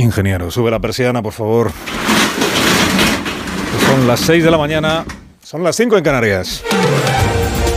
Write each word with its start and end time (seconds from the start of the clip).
ingeniero. 0.00 0.50
Sube 0.50 0.70
la 0.70 0.78
persiana, 0.78 1.22
por 1.22 1.32
favor. 1.32 1.70
Son 3.86 4.06
las 4.06 4.20
6 4.20 4.44
de 4.44 4.50
la 4.50 4.58
mañana, 4.58 5.04
son 5.42 5.62
las 5.62 5.76
5 5.76 5.96
en 5.96 6.04
Canarias. 6.04 6.62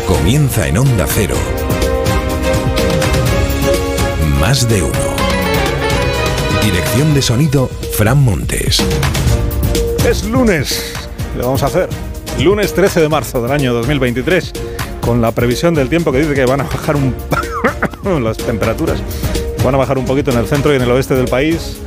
Comienza 0.08 0.68
en 0.68 0.78
Onda 0.78 1.06
Cero. 1.08 1.36
Más 4.40 4.68
de 4.68 4.82
uno. 4.84 4.94
Dirección 6.64 7.14
de 7.14 7.22
sonido, 7.22 7.70
Fran 7.98 8.24
Montes. 8.24 8.84
Es 10.08 10.24
lunes. 10.26 10.94
¿Qué 11.32 11.40
le 11.40 11.46
vamos 11.46 11.64
a 11.64 11.68
hacer? 11.68 11.90
Lunes 12.40 12.74
13 12.74 13.02
de 13.02 13.10
marzo 13.10 13.42
del 13.42 13.52
año 13.52 13.74
2023, 13.74 14.52
con 15.02 15.22
la 15.22 15.32
previsión 15.32 15.74
del 15.74 15.90
tiempo 15.90 16.12
que 16.12 16.20
dice 16.20 16.34
que 16.34 16.46
van 16.46 16.62
a 16.62 16.66
bajar 16.66 16.96
un 16.96 17.16
las 18.24 18.38
temperaturas. 18.38 19.02
Van 19.64 19.76
a 19.76 19.78
bajar 19.78 19.98
un 19.98 20.06
poquito 20.06 20.32
en 20.32 20.38
el 20.38 20.48
centro 20.48 20.74
y 20.74 20.76
en 20.76 20.82
el 20.82 20.92
oeste 20.92 21.16
del 21.16 21.28
país. 21.28 21.78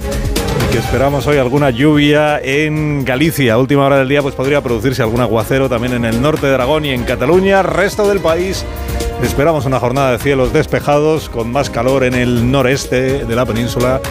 Que 0.76 0.80
esperamos 0.80 1.26
hoy 1.26 1.38
alguna 1.38 1.70
lluvia 1.70 2.38
en 2.38 3.02
Galicia. 3.02 3.54
A 3.54 3.58
última 3.58 3.86
hora 3.86 3.96
del 3.96 4.10
día 4.10 4.20
pues 4.20 4.34
podría 4.34 4.60
producirse 4.60 5.00
algún 5.00 5.22
aguacero 5.22 5.70
también 5.70 5.94
en 5.94 6.04
el 6.04 6.20
norte 6.20 6.48
de 6.48 6.54
Aragón 6.54 6.84
y 6.84 6.90
en 6.90 7.04
Cataluña. 7.04 7.62
Resto 7.62 8.06
del 8.06 8.20
país 8.20 8.62
esperamos 9.22 9.64
una 9.64 9.80
jornada 9.80 10.12
de 10.12 10.18
cielos 10.18 10.52
despejados 10.52 11.30
con 11.30 11.50
más 11.50 11.70
calor 11.70 12.04
en 12.04 12.12
el 12.12 12.50
noreste 12.50 13.24
de 13.24 13.34
la 13.34 13.46
península 13.46 14.02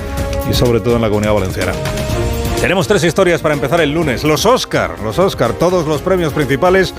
y 0.50 0.56
sobre 0.56 0.80
todo 0.80 0.96
en 0.96 1.04
la 1.04 1.10
comunidad 1.10 1.36
valenciana. 1.36 1.72
Tenemos 2.60 2.88
tres 2.88 3.04
historias 3.04 3.42
para 3.42 3.54
empezar 3.54 3.80
el 3.80 3.92
lunes. 3.92 4.24
Los 4.24 4.48
Oscar, 4.48 4.96
los 5.04 5.20
Oscar, 5.20 5.54
todos 5.54 5.86
los 5.86 6.02
premios 6.02 6.34
principales 6.34 6.96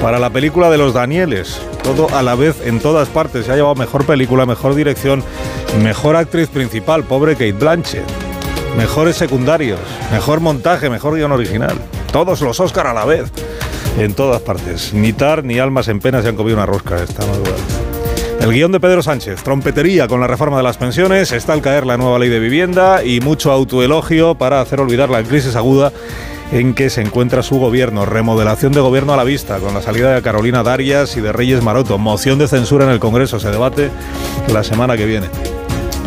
para 0.00 0.18
la 0.18 0.30
película 0.30 0.70
de 0.70 0.78
los 0.78 0.94
Danieles. 0.94 1.60
Todo 1.82 2.08
a 2.16 2.22
la 2.22 2.36
vez 2.36 2.62
en 2.64 2.80
todas 2.80 3.10
partes. 3.10 3.44
Se 3.44 3.52
ha 3.52 3.56
llevado 3.56 3.74
mejor 3.74 4.06
película, 4.06 4.46
mejor 4.46 4.74
dirección, 4.74 5.22
mejor 5.82 6.16
actriz 6.16 6.48
principal, 6.48 7.04
pobre 7.04 7.34
Kate 7.34 7.52
Blanchett. 7.52 8.29
Mejores 8.76 9.16
secundarios, 9.16 9.80
mejor 10.10 10.40
montaje, 10.40 10.88
mejor 10.88 11.16
guion 11.16 11.32
original. 11.32 11.76
Todos 12.12 12.40
los 12.40 12.60
Oscar 12.60 12.86
a 12.86 12.94
la 12.94 13.04
vez. 13.04 13.30
En 13.98 14.14
todas 14.14 14.40
partes. 14.40 14.94
Ni 14.94 15.12
Tar 15.12 15.44
ni 15.44 15.58
Almas 15.58 15.88
en 15.88 16.00
Pena 16.00 16.22
se 16.22 16.28
han 16.28 16.36
comido 16.36 16.56
una 16.56 16.66
rosca 16.66 17.02
esta 17.02 17.26
madrugada. 17.26 17.56
El 18.40 18.52
guion 18.52 18.72
de 18.72 18.80
Pedro 18.80 19.02
Sánchez, 19.02 19.42
trompetería 19.42 20.08
con 20.08 20.20
la 20.20 20.26
reforma 20.26 20.56
de 20.56 20.62
las 20.62 20.78
pensiones, 20.78 21.30
está 21.32 21.52
al 21.52 21.60
caer 21.60 21.84
la 21.84 21.98
nueva 21.98 22.18
ley 22.18 22.30
de 22.30 22.38
vivienda 22.38 23.04
y 23.04 23.20
mucho 23.20 23.52
autoelogio 23.52 24.34
para 24.36 24.62
hacer 24.62 24.80
olvidar 24.80 25.10
la 25.10 25.22
crisis 25.22 25.56
aguda 25.56 25.92
en 26.50 26.74
que 26.74 26.88
se 26.88 27.02
encuentra 27.02 27.42
su 27.42 27.58
gobierno. 27.58 28.06
Remodelación 28.06 28.72
de 28.72 28.80
gobierno 28.80 29.12
a 29.12 29.18
la 29.18 29.24
vista, 29.24 29.58
con 29.58 29.74
la 29.74 29.82
salida 29.82 30.14
de 30.14 30.22
Carolina 30.22 30.62
Darias 30.62 31.18
y 31.18 31.20
de 31.20 31.32
Reyes 31.32 31.62
Maroto. 31.62 31.98
Moción 31.98 32.38
de 32.38 32.48
censura 32.48 32.86
en 32.86 32.92
el 32.92 32.98
Congreso, 32.98 33.38
se 33.38 33.50
debate 33.50 33.90
la 34.50 34.64
semana 34.64 34.96
que 34.96 35.04
viene. 35.04 35.26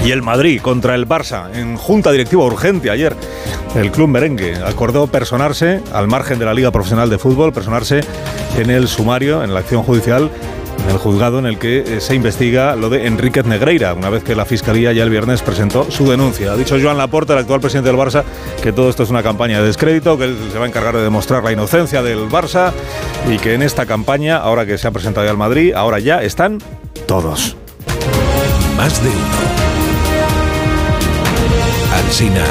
Y 0.06 0.12
el 0.12 0.22
Madrid 0.22 0.62
contra 0.62 0.96
el 0.96 1.08
Barça 1.08 1.54
en 1.56 1.78
junta 1.78 2.12
directiva 2.12 2.44
urgente 2.44 2.90
ayer. 2.90 3.16
El 3.76 3.92
club 3.92 4.10
merengue 4.10 4.56
acordó 4.56 5.08
personarse 5.08 5.82
al 5.94 6.08
margen 6.08 6.40
de 6.40 6.46
la 6.46 6.54
Liga 6.54 6.72
Profesional 6.72 7.10
de 7.10 7.18
Fútbol, 7.18 7.54
personarse 7.54 8.02
en 8.58 8.70
el 8.70 8.88
sumario, 8.88 9.44
en 9.44 9.54
la 9.54 9.62
acción 9.62 9.84
judicial 9.84 10.30
en 10.84 10.90
el 10.90 10.98
juzgado 10.98 11.40
en 11.40 11.46
el 11.46 11.58
que 11.58 11.80
eh, 11.80 12.02
se 12.02 12.16
investiga 12.16 12.76
lo 12.76 12.90
de 12.90 13.08
Enríquez 13.08 13.46
Negreira, 13.46 13.94
una 13.94 14.10
vez 14.10 14.24
que 14.24 14.36
la 14.36 14.46
Fiscalía 14.46 14.92
ya 14.92 15.04
el 15.04 15.10
viernes 15.10 15.42
presentó 15.42 15.90
su 15.90 16.10
denuncia. 16.10 16.52
Ha 16.52 16.58
dicho 16.58 16.78
Joan 16.82 16.98
Laporta, 16.98 17.34
el 17.34 17.40
actual 17.40 17.62
presidente 17.62 17.90
del 17.90 18.00
Barça, 18.00 18.24
que 18.62 18.74
todo 18.74 18.90
esto 18.90 19.04
es 19.04 19.10
una 19.10 19.24
campaña 19.24 19.60
de 19.60 19.68
descrédito, 19.68 20.18
que 20.18 20.26
él 20.26 20.38
se 20.52 20.58
va 20.58 20.66
a 20.66 20.68
encargar 20.68 20.96
de 20.96 21.04
demostrar 21.04 21.44
la 21.44 21.52
inocencia 21.52 22.02
del 22.02 22.30
Barça 22.30 22.72
y 23.32 23.38
que 23.38 23.54
en 23.54 23.62
esta 23.62 23.86
campaña, 23.86 24.38
ahora 24.38 24.66
que 24.66 24.78
se 24.78 24.88
ha 24.88 24.92
presentado 24.92 25.26
ya 25.26 25.32
al 25.32 25.38
Madrid, 25.38 25.74
ahora 25.74 26.00
ya 26.00 26.22
están 26.22 26.60
todos. 27.08 27.56
Más 28.78 29.02
de 29.04 29.10
uno. 29.10 29.73
Alsina. 32.06 32.46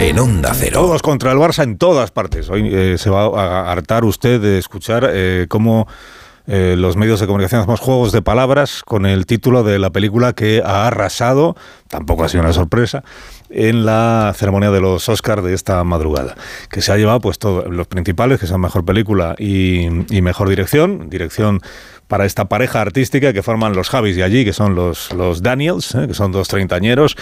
En 0.00 0.18
Onda 0.18 0.52
Cero. 0.54 0.80
Todos 0.80 1.02
contra 1.02 1.32
el 1.32 1.38
Barça 1.38 1.62
en 1.64 1.78
todas 1.78 2.10
partes. 2.10 2.48
Hoy 2.48 2.68
eh, 2.72 2.96
se 2.98 3.10
va 3.10 3.24
a 3.24 3.72
hartar 3.72 4.04
usted 4.04 4.40
de 4.40 4.58
escuchar 4.58 5.08
eh, 5.10 5.46
cómo 5.48 5.86
eh, 6.46 6.76
los 6.78 6.96
medios 6.96 7.18
de 7.18 7.26
comunicación 7.26 7.62
hacemos 7.62 7.80
juegos 7.80 8.12
de 8.12 8.22
palabras 8.22 8.82
con 8.84 9.04
el 9.04 9.26
título 9.26 9.64
de 9.64 9.78
la 9.78 9.90
película 9.90 10.32
que 10.32 10.62
ha 10.64 10.86
arrasado, 10.86 11.56
tampoco 11.88 12.24
ha 12.24 12.28
sido 12.28 12.44
una 12.44 12.52
sorpresa, 12.52 13.02
en 13.56 13.86
la 13.86 14.32
ceremonia 14.36 14.70
de 14.70 14.80
los 14.80 15.08
Oscars 15.08 15.42
de 15.42 15.54
esta 15.54 15.82
madrugada, 15.82 16.36
que 16.70 16.82
se 16.82 16.92
ha 16.92 16.96
llevado 16.96 17.20
pues 17.20 17.38
todos 17.38 17.66
los 17.68 17.86
principales, 17.86 18.38
que 18.38 18.46
son 18.46 18.60
mejor 18.60 18.84
película 18.84 19.34
y, 19.38 19.86
y 20.14 20.22
mejor 20.22 20.48
dirección, 20.48 21.08
dirección 21.08 21.62
para 22.08 22.24
esta 22.24 22.44
pareja 22.44 22.80
artística 22.80 23.32
que 23.32 23.42
forman 23.42 23.74
los 23.74 23.88
Javis 23.88 24.16
y 24.16 24.22
allí, 24.22 24.44
que 24.44 24.52
son 24.52 24.74
los, 24.74 25.12
los 25.12 25.42
Daniels, 25.42 25.94
¿eh? 25.94 26.06
que 26.06 26.14
son 26.14 26.30
dos 26.30 26.48
treintañeros 26.48 27.16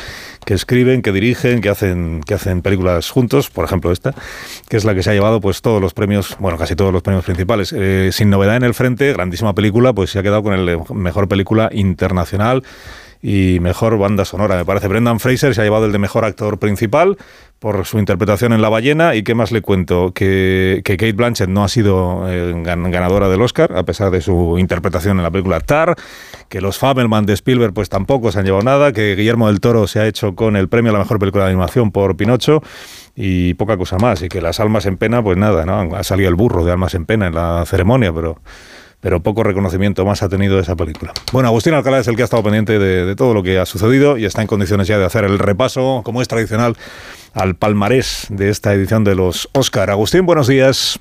que 0.44 0.54
escriben, 0.54 1.00
que 1.00 1.12
dirigen, 1.12 1.60
que 1.60 1.70
hacen, 1.70 2.20
que 2.26 2.34
hacen 2.34 2.60
películas 2.60 3.10
juntos, 3.10 3.48
por 3.48 3.64
ejemplo 3.64 3.92
esta, 3.92 4.14
que 4.68 4.76
es 4.76 4.84
la 4.84 4.94
que 4.94 5.02
se 5.02 5.10
ha 5.10 5.14
llevado 5.14 5.40
pues 5.40 5.62
todos 5.62 5.80
los 5.80 5.94
premios, 5.94 6.36
bueno, 6.38 6.58
casi 6.58 6.76
todos 6.76 6.92
los 6.92 7.02
premios 7.02 7.24
principales. 7.24 7.72
Eh, 7.72 8.10
sin 8.12 8.28
novedad 8.28 8.56
en 8.56 8.64
el 8.64 8.74
frente, 8.74 9.12
grandísima 9.12 9.54
película, 9.54 9.92
pues 9.92 10.10
se 10.10 10.18
ha 10.18 10.22
quedado 10.22 10.42
con 10.42 10.52
el 10.52 10.78
mejor 10.92 11.28
película 11.28 11.70
internacional 11.72 12.62
y 13.26 13.58
mejor 13.60 13.96
banda 13.96 14.26
sonora. 14.26 14.54
Me 14.54 14.66
parece 14.66 14.86
Brendan 14.86 15.18
Fraser 15.18 15.54
se 15.54 15.62
ha 15.62 15.64
llevado 15.64 15.86
el 15.86 15.92
de 15.92 15.98
mejor 15.98 16.26
actor 16.26 16.58
principal 16.58 17.16
por 17.58 17.86
su 17.86 17.98
interpretación 17.98 18.52
en 18.52 18.60
La 18.60 18.68
ballena. 18.68 19.14
¿Y 19.14 19.22
qué 19.22 19.34
más 19.34 19.50
le 19.50 19.62
cuento? 19.62 20.12
Que, 20.12 20.82
que 20.84 20.98
Kate 20.98 21.14
Blanchett 21.14 21.48
no 21.48 21.64
ha 21.64 21.68
sido 21.68 22.28
eh, 22.28 22.52
ganadora 22.54 23.30
del 23.30 23.40
Oscar, 23.40 23.74
a 23.78 23.82
pesar 23.84 24.10
de 24.10 24.20
su 24.20 24.58
interpretación 24.58 25.16
en 25.16 25.22
la 25.22 25.30
película 25.30 25.60
Tar. 25.60 25.96
Que 26.50 26.60
los 26.60 26.76
Fabelman 26.76 27.24
de 27.24 27.32
Spielberg 27.32 27.72
pues 27.72 27.88
tampoco 27.88 28.30
se 28.30 28.40
han 28.40 28.44
llevado 28.44 28.62
nada. 28.62 28.92
Que 28.92 29.16
Guillermo 29.16 29.46
del 29.46 29.60
Toro 29.60 29.86
se 29.86 30.00
ha 30.00 30.06
hecho 30.06 30.34
con 30.34 30.54
el 30.54 30.68
premio 30.68 30.90
a 30.90 30.92
la 30.92 30.98
mejor 30.98 31.18
película 31.18 31.44
de 31.44 31.50
animación 31.52 31.92
por 31.92 32.18
Pinocho 32.18 32.62
y 33.16 33.54
poca 33.54 33.78
cosa 33.78 33.96
más. 33.96 34.20
Y 34.20 34.28
que 34.28 34.42
las 34.42 34.60
almas 34.60 34.84
en 34.84 34.98
pena, 34.98 35.22
pues 35.22 35.38
nada, 35.38 35.64
¿no? 35.64 35.96
Ha 35.96 36.04
salido 36.04 36.28
el 36.28 36.34
burro 36.34 36.62
de 36.62 36.72
almas 36.72 36.94
en 36.94 37.06
pena 37.06 37.28
en 37.28 37.34
la 37.34 37.64
ceremonia, 37.64 38.12
pero 38.12 38.42
pero 39.04 39.20
poco 39.22 39.42
reconocimiento 39.42 40.06
más 40.06 40.22
ha 40.22 40.30
tenido 40.30 40.58
esa 40.58 40.76
película. 40.76 41.12
Bueno, 41.30 41.50
Agustín 41.50 41.74
Alcalá 41.74 41.98
es 41.98 42.08
el 42.08 42.16
que 42.16 42.22
ha 42.22 42.24
estado 42.24 42.42
pendiente 42.42 42.78
de, 42.78 43.14
todo 43.16 43.34
lo 43.34 43.42
que 43.42 43.58
ha 43.58 43.66
sucedido 43.66 44.16
y 44.16 44.24
está 44.24 44.40
en 44.40 44.46
condiciones 44.46 44.88
ya 44.88 44.96
de 44.96 45.04
hacer 45.04 45.24
el 45.24 45.38
repaso, 45.38 46.00
como 46.02 46.22
es 46.22 46.28
tradicional, 46.28 46.74
al 47.34 47.54
palmarés 47.54 48.28
de 48.30 48.48
esta 48.48 48.72
edición 48.72 49.04
de 49.04 49.14
los 49.14 49.50
Oscar. 49.52 49.90
Agustín, 49.90 50.24
buenos 50.24 50.46
días. 50.46 50.98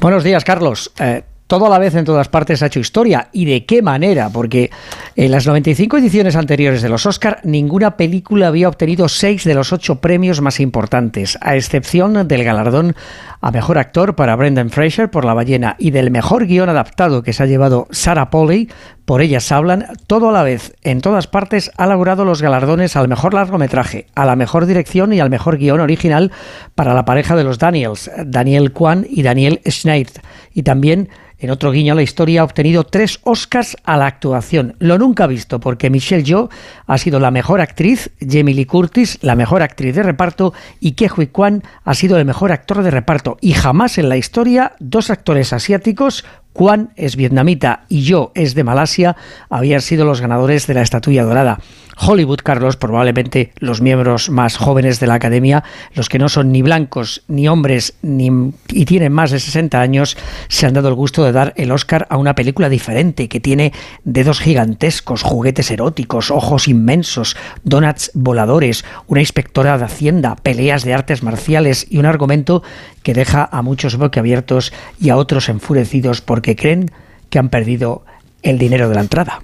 Buenos 0.00 0.24
días, 0.24 0.42
Carlos. 0.42 0.90
Eh, 0.98 1.22
todo 1.48 1.66
a 1.66 1.70
la 1.70 1.78
vez 1.78 1.94
en 1.94 2.04
todas 2.04 2.28
partes 2.28 2.62
ha 2.62 2.66
hecho 2.66 2.78
historia. 2.78 3.28
¿Y 3.32 3.46
de 3.46 3.64
qué 3.64 3.82
manera? 3.82 4.30
Porque 4.30 4.70
en 5.16 5.32
las 5.32 5.46
95 5.46 5.96
ediciones 5.96 6.36
anteriores 6.36 6.82
de 6.82 6.90
los 6.90 7.06
Oscar, 7.06 7.40
ninguna 7.42 7.96
película 7.96 8.46
había 8.46 8.68
obtenido 8.68 9.08
seis 9.08 9.42
de 9.44 9.54
los 9.54 9.72
ocho 9.72 9.96
premios 9.96 10.40
más 10.40 10.60
importantes, 10.60 11.38
a 11.40 11.56
excepción 11.56 12.28
del 12.28 12.44
galardón 12.44 12.94
a 13.40 13.50
mejor 13.50 13.78
actor 13.78 14.14
para 14.14 14.36
Brendan 14.36 14.70
Fraser 14.70 15.10
por 15.10 15.24
La 15.24 15.34
ballena 15.34 15.76
y 15.78 15.90
del 15.90 16.10
mejor 16.10 16.46
guion 16.46 16.68
adaptado 16.68 17.22
que 17.22 17.32
se 17.32 17.42
ha 17.42 17.46
llevado 17.46 17.88
Sarah 17.90 18.30
Polley 18.30 18.68
por 19.08 19.22
Ellas 19.22 19.50
hablan, 19.52 19.86
todo 20.06 20.28
a 20.28 20.32
la 20.32 20.42
vez, 20.42 20.74
en 20.82 21.00
todas 21.00 21.26
partes, 21.28 21.70
ha 21.78 21.86
logrado 21.86 22.26
los 22.26 22.42
galardones 22.42 22.94
al 22.94 23.08
mejor 23.08 23.32
largometraje, 23.32 24.06
a 24.14 24.26
la 24.26 24.36
mejor 24.36 24.66
dirección 24.66 25.14
y 25.14 25.20
al 25.20 25.30
mejor 25.30 25.56
guion 25.56 25.80
original 25.80 26.30
para 26.74 26.92
la 26.92 27.06
pareja 27.06 27.34
de 27.34 27.44
los 27.44 27.58
Daniels, 27.58 28.10
Daniel 28.26 28.70
Kwan 28.72 29.06
y 29.08 29.22
Daniel 29.22 29.62
Schneid, 29.66 30.08
y 30.52 30.62
también 30.62 31.08
en 31.38 31.50
otro 31.50 31.70
guiño 31.70 31.92
a 31.92 31.96
la 31.96 32.02
historia 32.02 32.40
ha 32.40 32.44
obtenido 32.44 32.84
tres 32.84 33.20
Oscars 33.22 33.76
a 33.84 33.96
la 33.96 34.06
actuación, 34.06 34.74
lo 34.78 34.98
nunca 34.98 35.26
visto 35.26 35.60
porque 35.60 35.90
Michelle 35.90 36.24
Yeoh 36.24 36.48
ha 36.86 36.98
sido 36.98 37.20
la 37.20 37.30
mejor 37.30 37.60
actriz, 37.60 38.10
Jamie 38.20 38.66
Curtis 38.66 39.18
la 39.22 39.36
mejor 39.36 39.62
actriz 39.62 39.94
de 39.94 40.02
reparto 40.02 40.52
y 40.80 40.92
Ke 40.92 41.10
Huy 41.14 41.28
Kwan 41.28 41.62
ha 41.84 41.94
sido 41.94 42.18
el 42.18 42.24
mejor 42.24 42.52
actor 42.52 42.82
de 42.82 42.90
reparto 42.90 43.38
y 43.40 43.52
jamás 43.52 43.98
en 43.98 44.08
la 44.08 44.16
historia 44.16 44.72
dos 44.78 45.10
actores 45.10 45.52
asiáticos 45.52 46.24
Kwan 46.52 46.90
es 46.96 47.14
vietnamita 47.14 47.84
y 47.88 48.02
yo 48.02 48.32
es 48.34 48.56
de 48.56 48.64
Malasia, 48.64 49.16
habían 49.48 49.80
sido 49.80 50.04
los 50.04 50.20
ganadores 50.20 50.66
de 50.66 50.74
la 50.74 50.82
estatuilla 50.82 51.22
dorada. 51.22 51.60
Hollywood, 52.00 52.40
Carlos, 52.42 52.76
probablemente 52.76 53.52
los 53.58 53.80
miembros 53.80 54.30
más 54.30 54.56
jóvenes 54.56 55.00
de 55.00 55.06
la 55.06 55.14
academia, 55.14 55.64
los 55.94 56.08
que 56.08 56.18
no 56.18 56.28
son 56.28 56.52
ni 56.52 56.62
blancos 56.62 57.22
ni 57.28 57.48
hombres 57.48 57.94
ni, 58.02 58.30
y 58.68 58.84
tienen 58.84 59.12
más 59.12 59.30
de 59.30 59.40
60 59.40 59.80
años, 59.80 60.16
se 60.48 60.66
han 60.66 60.74
dado 60.74 60.88
el 60.88 60.94
gusto 60.94 61.24
de 61.24 61.32
dar 61.32 61.52
el 61.56 61.72
Oscar 61.72 62.06
a 62.10 62.16
una 62.16 62.34
película 62.34 62.68
diferente 62.68 63.28
que 63.28 63.40
tiene 63.40 63.72
dedos 64.04 64.40
gigantescos, 64.40 65.22
juguetes 65.22 65.70
eróticos, 65.70 66.30
ojos 66.30 66.68
inmensos, 66.68 67.36
donuts 67.64 68.10
voladores, 68.14 68.84
una 69.06 69.20
inspectora 69.20 69.76
de 69.78 69.84
Hacienda, 69.84 70.36
peleas 70.36 70.84
de 70.84 70.94
artes 70.94 71.22
marciales 71.22 71.86
y 71.90 71.98
un 71.98 72.06
argumento 72.06 72.62
que 73.02 73.14
deja 73.14 73.48
a 73.50 73.62
muchos 73.62 73.96
boquiabiertos 73.96 74.72
y 75.00 75.10
a 75.10 75.16
otros 75.16 75.48
enfurecidos 75.48 76.20
porque 76.20 76.56
creen 76.56 76.90
que 77.30 77.38
han 77.38 77.48
perdido 77.48 78.04
el 78.42 78.58
dinero 78.58 78.88
de 78.88 78.94
la 78.94 79.00
entrada. 79.00 79.40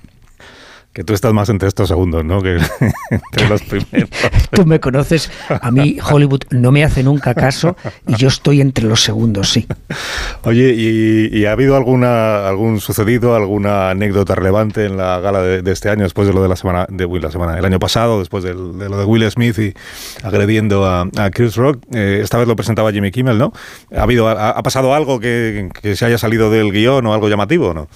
Que 0.94 1.02
tú 1.02 1.12
estás 1.12 1.32
más 1.32 1.48
entre 1.48 1.66
estos 1.66 1.88
segundos, 1.88 2.24
¿no? 2.24 2.40
Que 2.40 2.56
entre 3.10 3.48
los 3.48 3.62
primeros. 3.62 4.08
tú 4.52 4.64
me 4.64 4.78
conoces, 4.78 5.28
a 5.48 5.70
mí 5.72 5.98
Hollywood 6.00 6.42
no 6.50 6.70
me 6.70 6.84
hace 6.84 7.02
nunca 7.02 7.34
caso 7.34 7.76
y 8.06 8.14
yo 8.14 8.28
estoy 8.28 8.60
entre 8.60 8.84
los 8.84 9.02
segundos, 9.02 9.50
sí. 9.50 9.66
Oye, 10.44 10.72
¿y, 10.72 11.44
ha 11.46 11.52
habido 11.52 11.76
alguna 11.76 12.46
algún 12.48 12.80
sucedido, 12.80 13.34
alguna 13.34 13.90
anécdota 13.90 14.36
relevante 14.36 14.86
en 14.86 14.96
la 14.96 15.18
gala 15.18 15.42
de, 15.42 15.72
este 15.72 15.90
año, 15.90 16.04
después 16.04 16.28
de 16.28 16.32
lo 16.32 16.42
de 16.42 16.48
la 16.48 16.56
semana, 16.56 16.86
de 16.88 17.08
la 17.20 17.30
semana, 17.32 17.58
el 17.58 17.64
año 17.64 17.80
pasado, 17.80 18.20
después 18.20 18.44
de 18.44 18.54
lo 18.54 18.96
de 18.96 19.04
Will 19.04 19.28
Smith 19.32 19.58
y 19.58 19.74
agrediendo 20.22 20.86
a, 20.86 21.08
Chris 21.32 21.56
Rock? 21.56 21.82
Eh, 21.92 22.20
esta 22.22 22.38
vez 22.38 22.46
lo 22.46 22.54
presentaba 22.54 22.92
Jimmy 22.92 23.10
Kimmel, 23.10 23.36
¿no? 23.36 23.52
¿Ha, 23.94 24.02
habido, 24.02 24.28
ha, 24.28 24.62
pasado 24.62 24.94
algo 24.94 25.18
que, 25.18 25.70
se 25.96 26.04
haya 26.04 26.18
salido 26.18 26.50
del 26.50 26.70
guion 26.70 27.04
o 27.04 27.14
algo 27.14 27.28
llamativo, 27.28 27.74
no? 27.74 27.88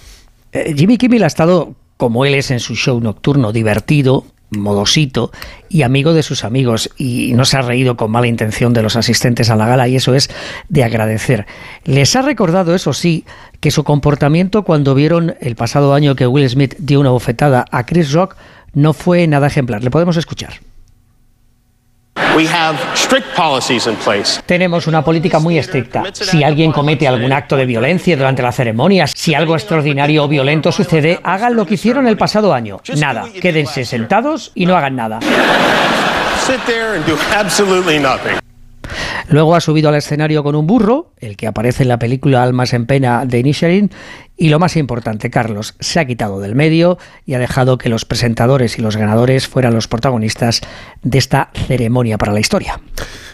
Eh, 0.51 0.75
Jimmy 0.77 0.99
Kimmel 0.99 1.23
ha 1.23 1.29
estado 1.29 1.77
como 1.99 2.25
él 2.25 2.35
es 2.35 2.51
en 2.51 2.61
su 2.61 2.75
show 2.75 2.99
nocturno, 3.01 3.53
divertido, 3.53 4.25
modosito 4.51 5.31
y 5.69 5.83
amigo 5.83 6.15
de 6.15 6.23
sus 6.23 6.45
amigos 6.45 6.91
y 6.97 7.35
no 7.35 7.45
se 7.45 7.59
ha 7.59 7.63
reído 7.63 7.97
con 7.97 8.11
mala 8.11 8.27
intención 8.27 8.73
de 8.73 8.83
los 8.83 8.97
asistentes 8.97 9.51
a 9.51 9.57
la 9.57 9.67
gala 9.67 9.89
y 9.89 9.97
eso 9.97 10.15
es 10.15 10.31
de 10.71 10.85
agradecer. 10.85 11.47
Les 11.85 12.17
ha 12.17 12.23
recordado, 12.23 12.75
eso 12.75 12.95
sí, 12.95 13.25
que 13.61 13.71
su 13.71 13.85
comportamiento 13.85 14.63
cuando 14.63 14.95
vieron 14.95 15.35
el 15.41 15.55
pasado 15.55 15.93
año 15.93 16.17
que 16.17 16.27
Will 16.27 16.49
Smith 16.49 16.77
dio 16.79 17.01
una 17.01 17.11
bofetada 17.11 17.67
a 17.71 17.85
Chris 17.85 18.13
Rock 18.13 18.37
no 18.73 18.93
fue 18.93 19.27
nada 19.27 19.49
ejemplar. 19.49 19.83
Le 19.83 19.91
podemos 19.91 20.17
escuchar. 20.17 20.68
Tenemos 24.47 24.87
una 24.87 25.03
política 25.03 25.39
muy 25.39 25.59
estricta. 25.59 26.05
Si 26.13 26.43
alguien 26.43 26.73
comete 26.73 27.09
algún 27.09 27.33
acto 27.33 27.57
de 27.57 27.67
violencia 27.67 28.17
durante 28.17 28.43
la 28.43 28.53
ceremonia, 28.53 29.07
si 29.07 29.35
algo 29.35 29.55
extraordinario 29.55 30.25
o 30.25 30.29
violento 30.29 30.73
sucede, 30.73 31.21
hagan 31.23 31.57
lo 31.57 31.67
que 31.67 31.75
hicieron 31.75 32.07
el 32.07 32.17
pasado 32.17 32.55
año. 32.55 32.81
Nada, 32.97 33.27
quédense 33.41 33.85
sentados 33.85 34.53
y 34.55 34.67
no 34.67 34.77
hagan 34.77 34.97
nada. 34.97 35.21
Luego 39.29 39.55
ha 39.55 39.61
subido 39.61 39.91
al 39.91 39.95
escenario 39.95 40.43
con 40.43 40.55
un 40.55 40.67
burro, 40.67 41.13
el 41.19 41.37
que 41.37 41.47
aparece 41.47 41.83
en 41.83 41.91
la 41.91 41.99
película 41.99 42.43
Almas 42.43 42.73
en 42.73 42.87
Pena 42.87 43.27
de 43.27 43.39
Inisherin, 43.39 43.91
y 44.37 44.49
lo 44.49 44.59
más 44.59 44.77
importante, 44.77 45.31
Carlos, 45.31 45.75
se 45.81 46.01
ha 46.01 46.07
quitado 46.07 46.41
del 46.41 46.55
medio 46.55 46.97
y 47.27 47.35
ha 47.35 47.39
dejado 47.39 47.77
que 47.77 47.89
los 47.89 48.05
presentadores 48.05 48.79
y 48.79 48.83
los 48.83 48.97
ganadores 48.97 49.49
fueran 49.49 49.75
los 49.75 49.89
protagonistas 49.89 50.61
de 51.03 51.19
esta 51.19 51.51
ceremonia 51.67 52.17
para 52.19 52.33
la 52.33 52.41
historia. 52.41 52.81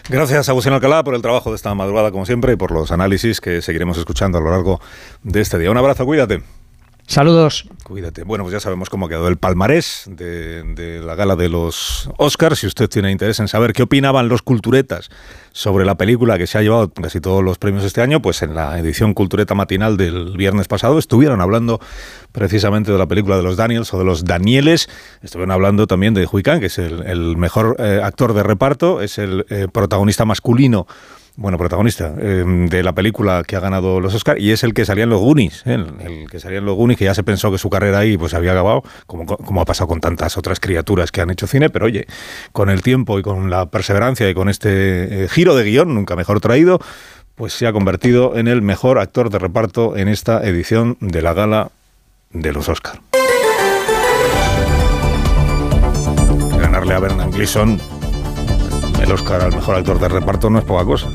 Gracias, 0.09 0.49
Agustín 0.49 0.73
Alcalá, 0.73 1.03
por 1.03 1.15
el 1.15 1.21
trabajo 1.21 1.51
de 1.51 1.55
esta 1.55 1.73
madrugada, 1.75 2.11
como 2.11 2.25
siempre, 2.25 2.53
y 2.53 2.55
por 2.55 2.71
los 2.71 2.91
análisis 2.91 3.39
que 3.39 3.61
seguiremos 3.61 3.97
escuchando 3.97 4.37
a 4.39 4.41
lo 4.41 4.51
largo 4.51 4.81
de 5.23 5.41
este 5.41 5.59
día. 5.59 5.71
Un 5.71 5.77
abrazo, 5.77 6.05
cuídate. 6.05 6.41
Saludos. 7.07 7.67
Cuídate. 7.83 8.23
Bueno, 8.23 8.43
pues 8.43 8.53
ya 8.53 8.59
sabemos 8.59 8.89
cómo 8.89 9.05
ha 9.05 9.09
quedado 9.09 9.27
el 9.27 9.37
palmarés 9.37 10.05
de, 10.07 11.01
la 11.05 11.13
gala 11.13 11.35
de 11.35 11.49
los 11.49 12.09
Oscars. 12.17 12.59
Si 12.59 12.67
usted 12.67 12.89
tiene 12.89 13.11
interés 13.11 13.39
en 13.39 13.47
saber 13.47 13.73
qué 13.73 13.83
opinaban 13.83 14.27
los 14.27 14.41
culturetas 14.41 15.09
sobre 15.51 15.85
la 15.85 15.95
película 15.95 16.39
que 16.39 16.47
se 16.47 16.57
ha 16.57 16.61
llevado 16.63 16.89
casi 16.89 17.21
todos 17.21 17.43
los 17.43 17.59
premios 17.59 17.83
este 17.83 18.01
año, 18.01 18.23
pues 18.23 18.41
en 18.41 18.55
la 18.55 18.79
edición 18.79 19.13
cultureta 19.13 19.53
matinal 19.53 19.97
del 19.97 20.35
viernes 20.35 20.67
pasado 20.67 20.97
estuvieron 20.97 21.41
hablando 21.41 21.79
precisamente 22.31 22.91
de 22.91 22.97
la 22.97 23.07
película 23.07 23.37
de 23.37 23.43
los 23.43 23.55
Daniels 23.55 23.93
o 23.93 23.99
de 23.99 24.05
los 24.05 24.25
Danieles. 24.25 24.89
Estuvieron 25.21 25.51
hablando 25.51 25.85
también 25.85 26.15
de 26.15 26.27
Hui 26.29 26.41
Kang, 26.41 26.59
que 26.59 26.65
es 26.65 26.79
el, 26.79 27.37
mejor 27.37 27.75
eh, 27.77 28.01
actor 28.03 28.33
de 28.33 28.41
reparto, 28.41 29.01
es 29.01 29.19
el 29.19 29.45
eh, 29.49 29.67
protagonista 29.71 30.25
masculino 30.25 30.87
bueno, 31.37 31.57
protagonista 31.57 32.13
em, 32.19 32.67
de 32.67 32.81
la 32.81 32.93
película 32.93 33.43
que 33.45 33.55
ha 33.55 33.59
ganado 33.59 33.99
los 33.99 34.13
Oscars 34.13 34.39
y 34.39 34.51
es 34.51 34.63
el 34.63 34.73
que 34.73 34.85
salía 34.85 35.03
en 35.03 35.09
los 35.09 35.19
Goonies, 35.19 35.63
¿eh? 35.65 35.73
el, 35.73 36.29
que 36.29 36.39
salía 36.39 36.59
en 36.59 36.65
los 36.65 36.75
Goonies, 36.75 36.97
que 36.97 37.05
ya 37.05 37.13
se 37.13 37.23
pensó 37.23 37.51
que 37.51 37.57
su 37.57 37.69
carrera 37.69 37.99
ahí 37.99 38.17
pues 38.17 38.33
había 38.33 38.51
acabado, 38.51 38.83
como, 39.05 39.25
como 39.25 39.61
ha 39.61 39.65
pasado 39.65 39.87
con 39.87 39.99
tantas 39.99 40.37
otras 40.37 40.59
criaturas 40.59 41.11
que 41.11 41.21
han 41.21 41.29
hecho 41.29 41.47
cine, 41.47 41.69
pero 41.69 41.87
oye, 41.87 42.07
con 42.53 42.69
el 42.69 42.81
tiempo 42.81 43.19
y 43.19 43.21
con 43.21 43.49
la 43.49 43.65
perseverancia 43.65 44.29
y 44.29 44.33
con 44.33 44.47
este 44.47 45.25
eh, 45.25 45.27
giro 45.27 45.55
de 45.55 45.65
guion, 45.65 45.93
nunca 45.93 46.15
mejor 46.15 46.39
traído, 46.39 46.79
pues 47.35 47.53
se 47.53 47.67
ha 47.67 47.73
convertido 47.73 48.37
en 48.37 48.47
el 48.47 48.61
mejor 48.61 48.97
actor 48.97 49.29
de 49.29 49.39
reparto 49.39 49.97
en 49.97 50.07
esta 50.07 50.41
edición 50.47 50.97
de 51.01 51.21
la 51.21 51.33
gala 51.33 51.69
de 52.31 52.53
los 52.53 52.69
Oscars. 52.69 52.99
Ganarle 56.57 56.93
a 56.93 56.99
Bernard 56.99 57.31
Gleeson 57.31 57.79
el 59.01 59.11
Oscar 59.11 59.41
al 59.41 59.53
mejor 59.53 59.75
actor 59.75 59.99
de 59.99 60.07
reparto 60.07 60.49
no 60.49 60.59
es 60.59 60.65
poca 60.65 60.85
cosa. 60.85 61.07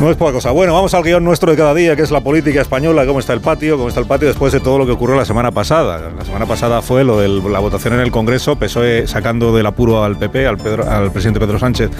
No 0.00 0.08
es 0.08 0.16
poca 0.16 0.30
cosa. 0.32 0.52
Bueno, 0.52 0.74
vamos 0.74 0.94
al 0.94 1.02
guion 1.02 1.24
nuestro 1.24 1.50
de 1.50 1.56
cada 1.56 1.74
día, 1.74 1.96
que 1.96 2.02
es 2.02 2.12
la 2.12 2.20
política 2.20 2.60
española, 2.60 3.04
cómo 3.04 3.18
está 3.18 3.32
el 3.32 3.40
patio, 3.40 3.76
cómo 3.76 3.88
está 3.88 3.98
el 3.98 4.06
patio 4.06 4.28
después 4.28 4.52
de 4.52 4.60
todo 4.60 4.78
lo 4.78 4.86
que 4.86 4.92
ocurrió 4.92 5.16
la 5.16 5.24
semana 5.24 5.50
pasada. 5.50 6.12
La 6.16 6.24
semana 6.24 6.46
pasada 6.46 6.82
fue 6.82 7.02
lo 7.02 7.18
de 7.18 7.26
la 7.26 7.58
votación 7.58 7.94
en 7.94 8.00
el 8.00 8.12
Congreso, 8.12 8.54
PSOE 8.54 9.08
sacando 9.08 9.52
del 9.52 9.66
apuro 9.66 10.04
al 10.04 10.16
PP, 10.16 10.46
al, 10.46 10.56
al 10.88 11.10
presidente 11.10 11.40
Pedro 11.40 11.58
Sánchez, 11.58 11.90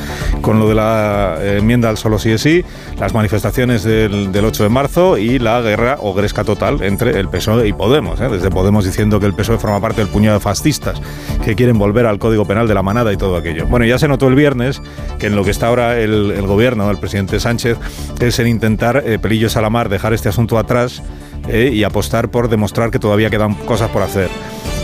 con 0.42 0.60
lo 0.60 0.68
de 0.68 0.76
la 0.76 1.38
eh, 1.40 1.56
enmienda 1.58 1.88
al 1.88 1.96
solo 1.96 2.20
sí 2.20 2.30
es 2.30 2.40
sí, 2.40 2.64
las 3.00 3.14
manifestaciones 3.14 3.82
del, 3.82 4.30
8 4.32 4.62
de 4.62 4.68
marzo 4.68 5.18
y 5.18 5.40
la 5.40 5.60
guerra 5.60 5.98
o 6.00 6.14
gresca 6.14 6.44
total 6.44 6.84
entre 6.84 7.18
el 7.18 7.28
PSOE 7.28 7.66
y 7.66 7.72
Podemos. 7.72 8.20
¿eh? 8.20 8.28
Desde 8.28 8.48
Podemos 8.48 8.84
diciendo 8.84 9.18
que 9.18 9.26
el 9.26 9.34
PSOE 9.34 9.58
forma 9.58 9.80
parte 9.80 10.02
del 10.02 10.08
puñado 10.08 10.38
de 10.38 10.40
fascistas 10.40 11.02
que 11.44 11.56
quieren 11.56 11.76
volver 11.78 12.06
al 12.06 12.20
Código 12.20 12.44
Penal 12.44 12.68
de 12.68 12.74
la 12.74 12.82
manada 12.84 13.12
y 13.12 13.16
todo 13.16 13.36
aquello. 13.36 13.66
Bueno, 13.66 13.86
ya 13.86 13.98
se 13.98 14.06
notó 14.06 14.28
el 14.28 14.36
viernes 14.36 14.80
que 15.18 15.26
en 15.26 15.34
lo 15.34 15.42
que 15.42 15.50
está 15.50 15.66
ahora 15.66 15.98
el, 15.98 16.30
el 16.30 16.46
gobierno, 16.46 16.88
el 16.92 16.98
presidente 16.98 17.40
Sánchez, 17.40 17.76
es 18.20 18.38
en 18.38 18.48
intentar, 18.48 19.02
eh, 19.06 19.18
pelillos 19.18 19.56
a 19.56 19.62
la 19.62 19.70
mar, 19.70 19.88
dejar 19.88 20.12
este 20.12 20.28
asunto 20.28 20.58
atrás 20.58 21.02
eh, 21.48 21.70
y 21.72 21.84
apostar 21.84 22.30
por 22.30 22.48
demostrar 22.48 22.90
que 22.90 22.98
todavía 22.98 23.30
quedan 23.30 23.54
cosas 23.54 23.90
por 23.90 24.02
hacer 24.02 24.28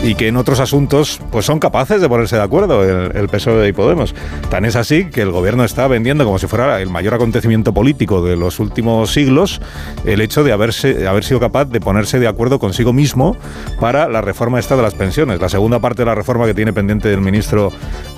y 0.03 0.15
que 0.15 0.27
en 0.27 0.37
otros 0.37 0.59
asuntos 0.59 1.19
pues 1.31 1.45
son 1.45 1.59
capaces 1.59 2.01
de 2.01 2.07
ponerse 2.07 2.35
de 2.35 2.43
acuerdo 2.43 2.83
el, 2.83 3.15
el, 3.15 3.27
PSOE 3.29 3.67
y 3.67 3.73
Podemos. 3.73 4.13
Tan 4.49 4.65
es 4.65 4.75
así 4.75 5.09
que 5.09 5.21
el 5.21 5.31
gobierno 5.31 5.63
está 5.63 5.87
vendiendo 5.87 6.25
como 6.25 6.39
si 6.39 6.47
fuera 6.47 6.81
el 6.81 6.89
mayor 6.89 7.13
acontecimiento 7.13 7.73
político 7.73 8.23
de 8.23 8.35
los 8.35 8.59
últimos 8.59 9.11
siglos 9.11 9.61
el 10.05 10.21
hecho 10.21 10.43
de 10.43 10.51
haberse, 10.51 11.07
haber 11.07 11.23
sido 11.23 11.39
capaz 11.39 11.65
de 11.65 11.79
ponerse 11.79 12.19
de 12.19 12.27
acuerdo 12.27 12.59
consigo 12.59 12.93
mismo 12.93 13.35
para 13.79 14.07
la 14.07 14.21
reforma 14.21 14.59
esta 14.59 14.75
de 14.75 14.81
las 14.81 14.93
pensiones, 14.93 15.41
la 15.41 15.49
segunda 15.49 15.79
parte 15.79 16.01
de 16.01 16.05
la 16.05 16.15
reforma 16.15 16.45
que 16.45 16.53
tiene 16.53 16.73
pendiente 16.73 17.11
el 17.11 17.21
ministro 17.21 17.71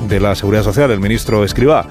de 0.07 0.19
la 0.19 0.35
Seguridad 0.35 0.63
Social, 0.63 0.91
el 0.91 0.99
ministro 0.99 1.43
Escribá. 1.43 1.85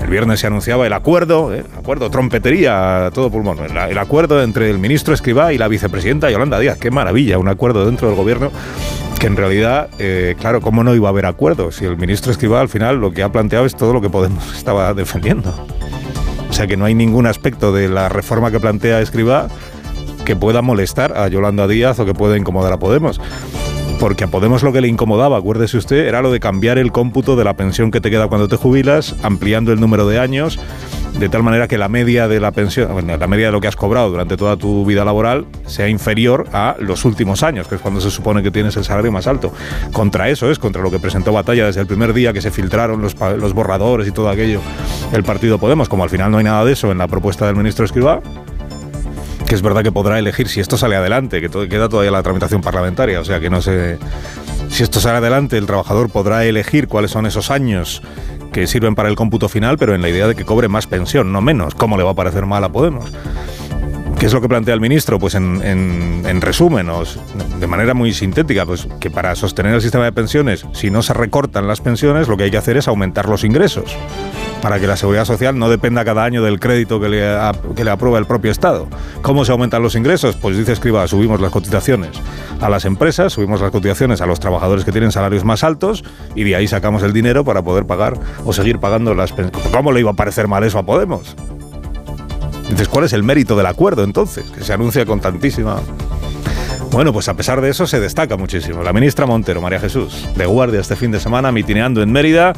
El 0.00 0.10
viernes 0.10 0.40
se 0.40 0.46
anunciaba 0.46 0.86
el 0.86 0.92
acuerdo, 0.92 1.54
eh, 1.54 1.64
acuerdo, 1.78 2.10
trompetería 2.10 3.06
a 3.06 3.10
todo 3.10 3.30
pulmón, 3.30 3.58
el, 3.58 3.98
acuerdo 3.98 4.42
entre 4.42 4.70
el 4.70 4.78
ministro 4.78 5.14
Escribá 5.14 5.52
y 5.52 5.58
la 5.58 5.68
vicepresidenta 5.68 6.30
Yolanda 6.30 6.58
Díaz. 6.58 6.78
Qué 6.78 6.90
maravilla, 6.90 7.38
un 7.38 7.48
acuerdo 7.48 7.86
dentro 7.86 8.08
del 8.08 8.16
gobierno 8.16 8.50
que 9.18 9.26
en 9.26 9.36
realidad, 9.36 9.88
eh, 9.98 10.34
claro, 10.38 10.60
¿cómo 10.60 10.84
no 10.84 10.94
iba 10.94 11.08
a 11.08 11.10
haber 11.10 11.26
acuerdo? 11.26 11.72
Si 11.72 11.84
el 11.84 11.96
ministro 11.96 12.32
Escribá 12.32 12.60
al 12.60 12.68
final 12.68 12.96
lo 12.96 13.12
que 13.12 13.22
ha 13.22 13.30
planteado 13.30 13.66
es 13.66 13.74
todo 13.74 13.92
lo 13.92 14.00
que 14.00 14.10
Podemos 14.10 14.52
estaba 14.56 14.92
defendiendo. 14.94 15.54
O 16.48 16.52
sea 16.52 16.66
que 16.66 16.76
no 16.76 16.84
hay 16.84 16.94
ningún 16.94 17.26
aspecto 17.26 17.72
de 17.72 17.88
la 17.88 18.08
reforma 18.08 18.50
que 18.50 18.60
plantea 18.60 19.00
Escribá 19.00 19.48
que 20.24 20.36
pueda 20.36 20.60
molestar 20.60 21.16
a 21.16 21.28
Yolanda 21.28 21.68
Díaz 21.68 21.98
o 22.00 22.04
que 22.04 22.14
pueda 22.14 22.36
incomodar 22.36 22.72
a 22.72 22.78
Podemos 22.78 23.20
porque 23.98 24.24
a 24.24 24.28
Podemos 24.28 24.62
lo 24.62 24.72
que 24.72 24.80
le 24.80 24.88
incomodaba, 24.88 25.38
acuérdese 25.38 25.78
usted, 25.78 26.06
era 26.06 26.20
lo 26.20 26.30
de 26.30 26.40
cambiar 26.40 26.78
el 26.78 26.92
cómputo 26.92 27.36
de 27.36 27.44
la 27.44 27.54
pensión 27.54 27.90
que 27.90 28.00
te 28.00 28.10
queda 28.10 28.28
cuando 28.28 28.48
te 28.48 28.56
jubilas, 28.56 29.16
ampliando 29.22 29.72
el 29.72 29.80
número 29.80 30.06
de 30.06 30.18
años, 30.18 30.58
de 31.18 31.30
tal 31.30 31.42
manera 31.42 31.66
que 31.66 31.78
la 31.78 31.88
media 31.88 32.28
de 32.28 32.40
la 32.40 32.52
pensión, 32.52 33.06
la 33.06 33.26
media 33.26 33.46
de 33.46 33.52
lo 33.52 33.60
que 33.60 33.68
has 33.68 33.76
cobrado 33.76 34.10
durante 34.10 34.36
toda 34.36 34.56
tu 34.56 34.84
vida 34.84 35.04
laboral 35.04 35.46
sea 35.66 35.88
inferior 35.88 36.46
a 36.52 36.76
los 36.78 37.04
últimos 37.06 37.42
años, 37.42 37.68
que 37.68 37.76
es 37.76 37.80
cuando 37.80 38.00
se 38.00 38.10
supone 38.10 38.42
que 38.42 38.50
tienes 38.50 38.76
el 38.76 38.84
salario 38.84 39.10
más 39.10 39.26
alto. 39.26 39.52
Contra 39.92 40.28
eso 40.28 40.50
es, 40.50 40.58
contra 40.58 40.82
lo 40.82 40.90
que 40.90 40.98
presentó 40.98 41.32
Batalla 41.32 41.66
desde 41.66 41.80
el 41.80 41.86
primer 41.86 42.12
día 42.12 42.32
que 42.32 42.42
se 42.42 42.50
filtraron 42.50 43.00
los, 43.00 43.14
borradores 43.54 44.06
y 44.06 44.10
todo 44.10 44.28
aquello, 44.28 44.60
el 45.12 45.24
partido 45.24 45.58
Podemos, 45.58 45.88
como 45.88 46.02
al 46.02 46.10
final 46.10 46.30
no 46.30 46.38
hay 46.38 46.44
nada 46.44 46.64
de 46.64 46.72
eso 46.72 46.92
en 46.92 46.98
la 46.98 47.08
propuesta 47.08 47.46
del 47.46 47.56
ministro 47.56 47.86
Escribá, 47.86 48.20
que 49.46 49.54
es 49.54 49.62
verdad 49.62 49.82
que 49.82 49.92
podrá 49.92 50.18
elegir 50.18 50.48
si 50.48 50.60
esto 50.60 50.76
sale 50.76 50.96
adelante, 50.96 51.40
que 51.40 51.48
todo, 51.48 51.66
queda 51.66 51.88
todavía 51.88 52.10
la 52.10 52.22
tramitación 52.22 52.60
parlamentaria, 52.60 53.20
o 53.20 53.24
sea 53.24 53.40
que 53.40 53.48
no 53.48 53.62
sé 53.62 53.98
si 54.68 54.82
esto 54.82 55.00
sale 55.00 55.18
adelante, 55.18 55.56
el 55.56 55.66
trabajador 55.66 56.10
podrá 56.10 56.44
elegir 56.44 56.88
cuáles 56.88 57.12
son 57.12 57.24
esos 57.24 57.50
años 57.50 58.02
que 58.56 58.66
sirven 58.66 58.94
para 58.94 59.10
el 59.10 59.16
cómputo 59.16 59.50
final, 59.50 59.76
pero 59.76 59.94
en 59.94 60.00
la 60.00 60.08
idea 60.08 60.26
de 60.26 60.34
que 60.34 60.46
cobre 60.46 60.66
más 60.66 60.86
pensión, 60.86 61.30
no 61.30 61.42
menos. 61.42 61.74
¿Cómo 61.74 61.98
le 61.98 62.04
va 62.04 62.12
a 62.12 62.14
parecer 62.14 62.46
mal 62.46 62.64
a 62.64 62.70
Podemos? 62.70 63.12
¿Qué 64.18 64.26
es 64.26 64.32
lo 64.32 64.40
que 64.40 64.48
plantea 64.48 64.72
el 64.74 64.80
ministro? 64.80 65.18
Pues 65.18 65.34
en, 65.34 65.62
en, 65.62 66.40
resumen, 66.40 66.88
de 67.60 67.66
manera 67.66 67.92
muy 67.92 68.14
sintética, 68.14 68.64
pues 68.64 68.88
que 68.98 69.10
para 69.10 69.34
sostener 69.34 69.74
el 69.74 69.82
sistema 69.82 70.04
de 70.04 70.12
pensiones, 70.12 70.66
si 70.72 70.90
no 70.90 71.02
se 71.02 71.12
recortan 71.12 71.68
las 71.68 71.80
pensiones, 71.80 72.26
lo 72.26 72.36
que 72.36 72.44
hay 72.44 72.50
que 72.50 72.56
hacer 72.56 72.76
es 72.76 72.88
aumentar 72.88 73.28
los 73.28 73.44
ingresos 73.44 73.94
para 74.62 74.80
que 74.80 74.86
la 74.86 74.96
seguridad 74.96 75.24
social 75.24 75.58
no 75.58 75.68
dependa 75.68 76.04
cada 76.04 76.24
año 76.24 76.42
del 76.42 76.58
crédito 76.58 76.98
que 76.98 77.08
le 77.08 77.90
aprueba 77.90 78.18
el 78.18 78.26
propio 78.26 78.50
Estado. 78.50 78.88
¿Cómo 79.22 79.44
se 79.44 79.52
aumentan 79.52 79.82
los 79.82 79.94
ingresos? 79.94 80.34
Pues 80.36 80.56
dice 80.56 80.72
Escriba, 80.72 81.06
subimos 81.06 81.40
las 81.40 81.50
cotizaciones 81.50 82.10
a 82.60 82.68
las 82.68 82.84
empresas, 82.84 83.34
subimos 83.34 83.60
las 83.60 83.70
cotizaciones 83.70 84.22
a 84.22 84.26
los 84.26 84.40
trabajadores 84.40 84.84
que 84.84 84.92
tienen 84.92 85.12
salarios 85.12 85.44
más 85.44 85.62
altos 85.62 86.04
y 86.34 86.44
de 86.44 86.56
ahí 86.56 86.66
sacamos 86.66 87.02
el 87.02 87.12
dinero 87.12 87.44
para 87.44 87.62
poder 87.62 87.86
pagar 87.86 88.18
o 88.44 88.52
seguir 88.52 88.78
pagando 88.78 89.14
las 89.14 89.32
pensiones. 89.32 89.70
¿Cómo 89.70 89.92
le 89.92 90.00
iba 90.00 90.10
a 90.10 90.14
parecer 90.14 90.48
mal 90.48 90.64
eso 90.64 90.78
a 90.78 90.86
Podemos? 90.86 91.36
Dices, 92.70 92.88
¿cuál 92.88 93.04
es 93.04 93.12
el 93.12 93.22
mérito 93.22 93.56
del 93.56 93.66
acuerdo 93.66 94.02
entonces? 94.02 94.44
Que 94.50 94.64
se 94.64 94.72
anuncia 94.72 95.06
con 95.06 95.20
tantísima 95.20 95.80
Bueno, 96.90 97.12
pues 97.12 97.28
a 97.28 97.34
pesar 97.34 97.60
de 97.60 97.70
eso 97.70 97.86
se 97.86 98.00
destaca 98.00 98.36
muchísimo. 98.36 98.82
La 98.82 98.92
ministra 98.92 99.24
Montero, 99.24 99.60
María 99.60 99.78
Jesús, 99.78 100.26
de 100.34 100.46
guardia 100.46 100.80
este 100.80 100.96
fin 100.96 101.12
de 101.12 101.20
semana, 101.20 101.52
mitineando 101.52 102.02
en 102.02 102.10
Mérida, 102.10 102.54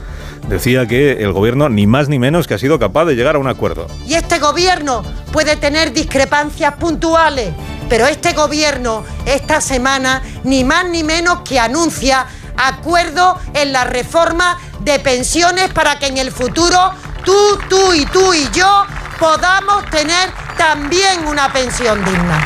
decía 0.48 0.86
que 0.86 1.22
el 1.22 1.32
gobierno 1.32 1.68
ni 1.68 1.86
más 1.86 2.08
ni 2.08 2.18
menos 2.18 2.46
que 2.46 2.54
ha 2.54 2.58
sido 2.58 2.78
capaz 2.78 3.04
de 3.04 3.16
llegar 3.16 3.36
a 3.36 3.38
un 3.38 3.48
acuerdo. 3.48 3.86
Y 4.06 4.14
este 4.14 4.38
gobierno 4.38 5.02
puede 5.30 5.56
tener 5.56 5.92
discrepancias 5.92 6.74
puntuales, 6.74 7.52
pero 7.90 8.06
este 8.06 8.32
gobierno 8.32 9.04
esta 9.26 9.60
semana 9.60 10.22
ni 10.44 10.64
más 10.64 10.88
ni 10.88 11.04
menos 11.04 11.40
que 11.42 11.60
anuncia 11.60 12.26
acuerdo 12.56 13.38
en 13.54 13.72
la 13.72 13.84
reforma 13.84 14.58
de 14.80 14.98
pensiones 14.98 15.68
para 15.68 15.98
que 15.98 16.06
en 16.06 16.16
el 16.16 16.32
futuro 16.32 16.92
tú, 17.24 17.34
tú 17.68 17.94
y 17.94 18.06
tú 18.06 18.32
y 18.32 18.48
yo 18.52 18.86
podamos 19.18 19.84
tener 19.90 20.30
también 20.56 21.26
una 21.26 21.52
pensión 21.52 21.98
digna. 22.04 22.40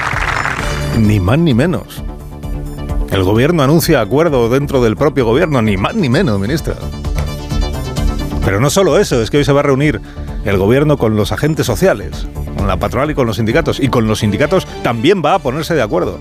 Ni 0.99 1.21
más 1.21 1.38
ni 1.38 1.55
menos. 1.55 2.02
El 3.11 3.25
gobierno 3.25 3.62
anuncia 3.62 4.00
acuerdo 4.00 4.49
dentro 4.49 4.83
del 4.83 4.97
propio 4.97 5.25
gobierno, 5.25 5.61
ni 5.61 5.76
más 5.76 5.95
ni 5.95 6.09
menos, 6.09 6.41
ministra. 6.41 6.75
Pero 8.45 8.61
no 8.61 8.71
solo 8.71 8.99
eso, 8.99 9.23
es 9.23 9.31
que 9.31 9.38
hoy 9.38 9.45
se 9.45 9.52
va 9.52 9.61
a 9.61 9.64
reunir 9.64 10.00
el 10.45 10.57
gobierno 10.57 10.97
con 10.97 11.14
los 11.14 11.31
agentes 11.31 11.67
sociales, 11.67 12.26
con 12.57 12.67
la 12.67 12.79
patronal 12.79 13.11
y 13.11 13.14
con 13.14 13.26
los 13.26 13.37
sindicatos. 13.37 13.79
Y 13.79 13.88
con 13.88 14.07
los 14.07 14.21
sindicatos 14.21 14.67
también 14.83 15.23
va 15.25 15.35
a 15.35 15.38
ponerse 15.38 15.75
de 15.75 15.83
acuerdo. 15.83 16.19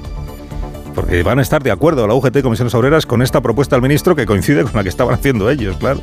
Porque 0.94 1.24
van 1.24 1.40
a 1.40 1.42
estar 1.42 1.64
de 1.64 1.72
acuerdo 1.72 2.06
la 2.06 2.14
UGT 2.14 2.38
y 2.38 2.42
Comisiones 2.42 2.76
Obreras 2.76 3.06
con 3.06 3.22
esta 3.22 3.40
propuesta 3.40 3.78
del 3.78 3.84
ministro 3.84 4.16
que 4.16 4.26
coincide 4.26 4.64
con 4.64 4.74
la 4.76 4.84
que 4.84 4.90
estaban 4.90 5.14
haciendo 5.14 5.50
ellos, 5.50 5.78
claro. 5.78 6.02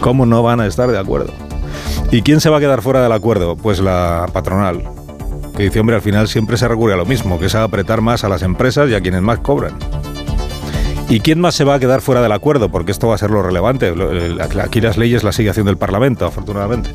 ¿Cómo 0.00 0.24
no 0.24 0.42
van 0.44 0.60
a 0.60 0.66
estar 0.66 0.88
de 0.88 0.98
acuerdo? 0.98 1.32
¿Y 2.10 2.22
quién 2.22 2.40
se 2.40 2.50
va 2.50 2.58
a 2.58 2.60
quedar 2.60 2.82
fuera 2.82 3.02
del 3.02 3.12
acuerdo? 3.12 3.56
Pues 3.56 3.80
la 3.80 4.26
patronal, 4.32 4.82
que 5.56 5.64
dice, 5.64 5.80
hombre, 5.80 5.96
al 5.96 6.02
final 6.02 6.28
siempre 6.28 6.56
se 6.56 6.68
recurre 6.68 6.94
a 6.94 6.96
lo 6.96 7.06
mismo, 7.06 7.38
que 7.38 7.46
es 7.46 7.54
apretar 7.54 8.00
más 8.00 8.24
a 8.24 8.28
las 8.28 8.42
empresas 8.42 8.90
y 8.90 8.94
a 8.94 9.00
quienes 9.00 9.22
más 9.22 9.38
cobran. 9.38 9.74
¿Y 11.08 11.20
quién 11.20 11.40
más 11.40 11.54
se 11.54 11.64
va 11.64 11.74
a 11.74 11.78
quedar 11.78 12.00
fuera 12.00 12.20
del 12.20 12.32
acuerdo? 12.32 12.68
Porque 12.68 12.90
esto 12.90 13.08
va 13.08 13.14
a 13.14 13.18
ser 13.18 13.30
lo 13.30 13.42
relevante. 13.42 13.94
Aquí 14.60 14.80
las 14.80 14.96
leyes 14.98 15.22
las 15.22 15.36
sigue 15.36 15.50
haciendo 15.50 15.70
el 15.70 15.76
Parlamento, 15.76 16.26
afortunadamente. 16.26 16.90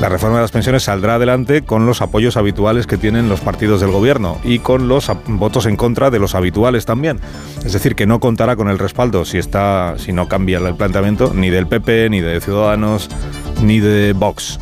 La 0.00 0.08
reforma 0.08 0.38
de 0.38 0.42
las 0.42 0.50
pensiones 0.50 0.82
saldrá 0.82 1.14
adelante 1.14 1.62
con 1.62 1.86
los 1.86 2.02
apoyos 2.02 2.36
habituales 2.36 2.88
que 2.88 2.96
tienen 2.96 3.28
los 3.28 3.40
partidos 3.40 3.80
del 3.80 3.92
gobierno 3.92 4.38
y 4.42 4.58
con 4.58 4.88
los 4.88 5.08
votos 5.26 5.66
en 5.66 5.76
contra 5.76 6.10
de 6.10 6.18
los 6.18 6.34
habituales 6.34 6.86
también. 6.86 7.20
Es 7.64 7.72
decir, 7.72 7.94
que 7.94 8.06
no 8.06 8.18
contará 8.18 8.56
con 8.56 8.68
el 8.68 8.80
respaldo 8.80 9.24
si 9.24 9.38
está, 9.38 9.94
si 9.98 10.12
no 10.12 10.26
cambia 10.26 10.58
el 10.58 10.74
planteamiento, 10.74 11.32
ni 11.34 11.50
del 11.50 11.68
PP, 11.68 12.10
ni 12.10 12.20
de 12.20 12.40
Ciudadanos, 12.40 13.08
ni 13.60 13.80
de 13.80 14.12
Vox. 14.12 14.58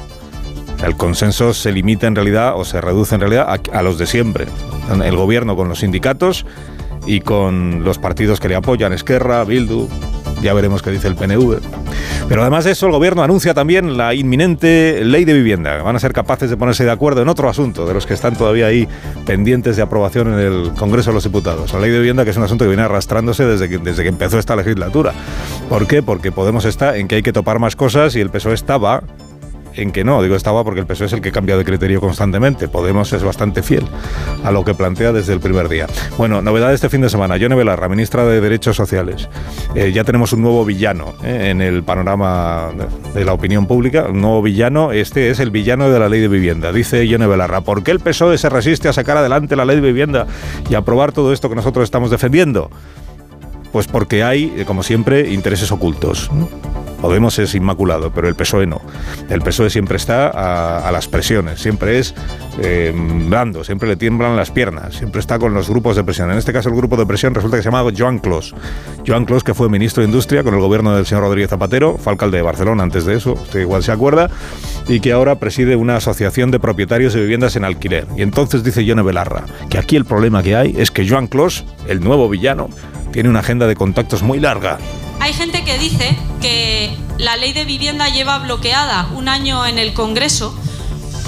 El 0.84 0.96
consenso 0.96 1.52
se 1.52 1.72
limita 1.72 2.06
en 2.06 2.14
realidad 2.14 2.54
o 2.56 2.64
se 2.64 2.80
reduce 2.80 3.14
en 3.14 3.20
realidad 3.20 3.46
a, 3.48 3.78
a 3.78 3.82
los 3.82 3.98
de 3.98 4.06
siempre. 4.06 4.46
El 5.04 5.16
gobierno 5.16 5.56
con 5.56 5.68
los 5.68 5.80
sindicatos 5.80 6.46
y 7.06 7.20
con 7.20 7.84
los 7.84 7.98
partidos 7.98 8.40
que 8.40 8.48
le 8.48 8.56
apoyan, 8.56 8.92
Esquerra, 8.92 9.44
Bildu, 9.44 9.88
ya 10.42 10.54
veremos 10.54 10.82
qué 10.82 10.90
dice 10.90 11.08
el 11.08 11.14
PNV. 11.14 11.58
Pero 12.28 12.42
además 12.42 12.64
de 12.64 12.72
eso, 12.72 12.86
el 12.86 12.92
gobierno 12.92 13.22
anuncia 13.22 13.54
también 13.54 13.96
la 13.96 14.14
inminente 14.14 15.04
ley 15.04 15.24
de 15.24 15.32
vivienda. 15.32 15.82
Van 15.82 15.96
a 15.96 15.98
ser 15.98 16.12
capaces 16.12 16.50
de 16.50 16.56
ponerse 16.56 16.84
de 16.84 16.90
acuerdo 16.90 17.22
en 17.22 17.28
otro 17.28 17.48
asunto, 17.48 17.86
de 17.86 17.94
los 17.94 18.06
que 18.06 18.14
están 18.14 18.36
todavía 18.36 18.66
ahí 18.66 18.88
pendientes 19.26 19.76
de 19.76 19.82
aprobación 19.82 20.32
en 20.32 20.38
el 20.38 20.72
Congreso 20.76 21.10
de 21.10 21.14
los 21.14 21.24
Diputados. 21.24 21.72
La 21.72 21.80
ley 21.80 21.90
de 21.90 21.98
vivienda, 21.98 22.24
que 22.24 22.30
es 22.30 22.36
un 22.36 22.44
asunto 22.44 22.64
que 22.64 22.68
viene 22.68 22.82
arrastrándose 22.82 23.44
desde 23.44 23.68
que, 23.68 23.78
desde 23.78 24.02
que 24.02 24.08
empezó 24.08 24.38
esta 24.38 24.56
legislatura. 24.56 25.12
¿Por 25.68 25.86
qué? 25.86 26.02
Porque 26.02 26.30
Podemos 26.40 26.64
está 26.64 26.96
en 26.96 27.06
que 27.06 27.16
hay 27.16 27.22
que 27.22 27.32
topar 27.32 27.58
más 27.58 27.76
cosas 27.76 28.16
y 28.16 28.20
el 28.20 28.30
PSOE 28.30 28.54
estaba 28.54 29.02
en 29.82 29.92
que 29.92 30.04
no. 30.04 30.22
Digo 30.22 30.36
estaba 30.36 30.64
porque 30.64 30.80
el 30.80 30.86
PSOE 30.86 31.06
es 31.06 31.12
el 31.12 31.20
que 31.20 31.32
cambia 31.32 31.56
de 31.56 31.64
criterio 31.64 32.00
constantemente. 32.00 32.68
Podemos 32.68 33.12
es 33.12 33.22
bastante 33.22 33.62
fiel 33.62 33.84
a 34.44 34.50
lo 34.50 34.64
que 34.64 34.74
plantea 34.74 35.12
desde 35.12 35.32
el 35.32 35.40
primer 35.40 35.68
día. 35.68 35.86
Bueno, 36.16 36.42
novedad 36.42 36.72
este 36.72 36.88
fin 36.88 37.00
de 37.00 37.08
semana. 37.08 37.36
Yone 37.36 37.54
Belarra, 37.54 37.88
ministra 37.88 38.24
de 38.24 38.40
Derechos 38.40 38.76
Sociales. 38.76 39.28
Eh, 39.74 39.92
ya 39.92 40.04
tenemos 40.04 40.32
un 40.32 40.42
nuevo 40.42 40.64
villano 40.64 41.14
eh, 41.24 41.48
en 41.50 41.60
el 41.62 41.82
panorama 41.82 42.70
de 43.14 43.24
la 43.24 43.32
opinión 43.32 43.66
pública. 43.66 44.06
Un 44.10 44.20
nuevo 44.20 44.42
villano. 44.42 44.92
Este 44.92 45.30
es 45.30 45.40
el 45.40 45.50
villano 45.50 45.90
de 45.90 45.98
la 45.98 46.08
ley 46.08 46.20
de 46.20 46.28
vivienda. 46.28 46.72
Dice 46.72 47.06
Yone 47.06 47.26
Belarra. 47.26 47.62
¿Por 47.62 47.82
qué 47.82 47.90
el 47.90 48.00
PSOE 48.00 48.38
se 48.38 48.48
resiste 48.48 48.88
a 48.88 48.92
sacar 48.92 49.16
adelante 49.16 49.56
la 49.56 49.64
ley 49.64 49.76
de 49.76 49.82
vivienda 49.82 50.26
y 50.68 50.74
aprobar 50.74 51.12
todo 51.12 51.32
esto 51.32 51.48
que 51.48 51.56
nosotros 51.56 51.84
estamos 51.84 52.10
defendiendo? 52.10 52.70
Pues 53.72 53.86
porque 53.86 54.24
hay, 54.24 54.52
eh, 54.56 54.64
como 54.64 54.82
siempre, 54.82 55.32
intereses 55.32 55.70
ocultos. 55.70 56.30
Podemos 57.00 57.38
es 57.38 57.54
inmaculado, 57.54 58.12
pero 58.12 58.28
el 58.28 58.34
PSOE 58.34 58.66
no. 58.66 58.80
El 59.28 59.40
PSOE 59.40 59.70
siempre 59.70 59.96
está 59.96 60.28
a, 60.28 60.92
las 60.92 61.08
presiones, 61.08 61.60
siempre 61.60 61.98
es 61.98 62.14
eh, 62.60 62.92
blando, 62.94 63.64
siempre 63.64 63.88
le 63.88 63.96
tiemblan 63.96 64.36
las 64.36 64.50
piernas, 64.50 64.94
siempre 64.94 65.20
está 65.20 65.38
con 65.38 65.54
los 65.54 65.68
grupos 65.68 65.96
de 65.96 66.04
presión. 66.04 66.30
En 66.30 66.38
este 66.38 66.52
caso 66.52 66.68
el 66.68 66.74
grupo 66.74 66.96
de 66.96 67.06
presión 67.06 67.34
resulta 67.34 67.56
que 67.56 67.62
se 67.62 67.70
llama 67.70 67.90
Joan 67.96 68.18
Clos. 68.18 68.54
Joan 69.06 69.24
Clos, 69.24 69.44
que 69.44 69.54
fue 69.54 69.68
ministro 69.68 70.02
de 70.02 70.08
Industria 70.08 70.42
con 70.42 70.54
el 70.54 70.60
gobierno 70.60 70.94
del 70.94 71.06
señor 71.06 71.24
Rodríguez 71.24 71.50
Zapatero, 71.50 71.96
fue 71.96 72.12
alcalde 72.12 72.38
de 72.38 72.42
Barcelona 72.42 72.82
antes 72.82 73.04
de 73.04 73.16
eso, 73.16 73.32
usted 73.32 73.60
igual 73.60 73.82
se 73.82 73.92
acuerda, 73.92 74.28
y 74.88 75.00
que 75.00 75.12
ahora 75.12 75.36
preside 75.36 75.76
una 75.76 75.96
asociación 75.96 76.50
de 76.50 76.60
propietarios 76.60 77.14
de 77.14 77.20
viviendas 77.22 77.56
en 77.56 77.64
alquiler. 77.64 78.06
Y 78.16 78.22
entonces 78.22 78.62
dice 78.62 78.84
Yone 78.84 79.02
Belarra 79.02 79.44
que 79.68 79.78
aquí 79.78 79.96
el 79.96 80.04
problema 80.04 80.42
que 80.42 80.56
hay 80.56 80.74
es 80.78 80.90
que 80.90 81.08
Joan 81.08 81.26
Clos, 81.26 81.64
el 81.88 82.00
nuevo 82.00 82.28
villano, 82.28 82.68
tiene 83.12 83.28
una 83.28 83.40
agenda 83.40 83.66
de 83.66 83.74
contactos 83.74 84.22
muy 84.22 84.38
larga. 84.38 84.78
Hay 85.20 85.34
gente 85.34 85.64
que 85.64 85.78
dice 85.78 86.16
que 86.40 86.96
la 87.18 87.36
ley 87.36 87.52
de 87.52 87.66
vivienda 87.66 88.08
lleva 88.08 88.38
bloqueada 88.38 89.08
un 89.14 89.28
año 89.28 89.66
en 89.66 89.78
el 89.78 89.92
Congreso 89.92 90.54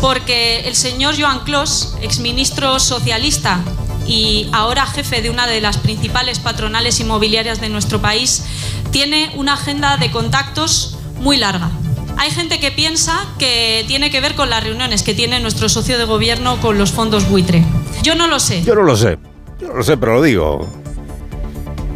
porque 0.00 0.60
el 0.66 0.74
señor 0.74 1.14
Joan 1.20 1.40
Clos, 1.44 1.94
exministro 2.00 2.80
socialista 2.80 3.60
y 4.06 4.48
ahora 4.52 4.86
jefe 4.86 5.20
de 5.20 5.28
una 5.30 5.46
de 5.46 5.60
las 5.60 5.76
principales 5.76 6.40
patronales 6.40 6.98
inmobiliarias 7.00 7.60
de 7.60 7.68
nuestro 7.68 8.00
país, 8.00 8.44
tiene 8.90 9.30
una 9.36 9.52
agenda 9.52 9.98
de 9.98 10.10
contactos 10.10 10.96
muy 11.20 11.36
larga. 11.36 11.70
Hay 12.16 12.30
gente 12.30 12.60
que 12.60 12.72
piensa 12.72 13.26
que 13.38 13.84
tiene 13.86 14.10
que 14.10 14.20
ver 14.20 14.34
con 14.34 14.48
las 14.48 14.64
reuniones 14.64 15.02
que 15.02 15.14
tiene 15.14 15.38
nuestro 15.38 15.68
socio 15.68 15.98
de 15.98 16.04
gobierno 16.04 16.60
con 16.60 16.78
los 16.78 16.92
fondos 16.92 17.28
buitre. 17.28 17.62
Yo 18.02 18.14
no 18.14 18.26
lo 18.26 18.40
sé. 18.40 18.64
Yo 18.64 18.74
no 18.74 18.82
lo 18.82 18.96
sé. 18.96 19.18
Yo 19.60 19.68
no 19.68 19.74
lo 19.74 19.84
sé, 19.84 19.96
pero 19.98 20.14
lo 20.14 20.22
digo 20.22 20.81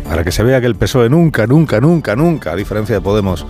para 0.09 0.25
que 0.25 0.33
se 0.33 0.43
vea 0.43 0.61
que 0.61 0.67
el 0.67 0.77
PSOE 0.77 1.09
nunca, 1.09 1.47
nunca, 1.47 1.81
nunca, 1.81 2.17
nunca, 2.17 2.53
a 2.53 2.57
diferencia 2.57 2.95
de 2.95 3.01
Podemos, 3.01 3.47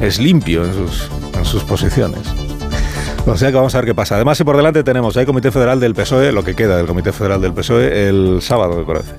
es 0.00 0.18
limpio 0.18 0.64
en 0.64 0.74
sus, 0.74 1.10
en 1.36 1.44
sus 1.44 1.64
posiciones. 1.64 2.43
O 3.26 3.38
sea 3.38 3.48
que 3.48 3.56
vamos 3.56 3.74
a 3.74 3.78
ver 3.78 3.86
qué 3.86 3.94
pasa. 3.94 4.16
Además, 4.16 4.36
si 4.36 4.44
por 4.44 4.56
delante 4.56 4.84
tenemos, 4.84 5.16
hay 5.16 5.24
Comité 5.24 5.50
Federal 5.50 5.80
del 5.80 5.94
PSOE, 5.94 6.30
lo 6.30 6.44
que 6.44 6.54
queda 6.54 6.76
del 6.76 6.86
Comité 6.86 7.10
Federal 7.10 7.40
del 7.40 7.54
PSOE, 7.54 8.08
el 8.08 8.42
sábado, 8.42 8.76
me 8.76 8.84
parece. 8.84 9.12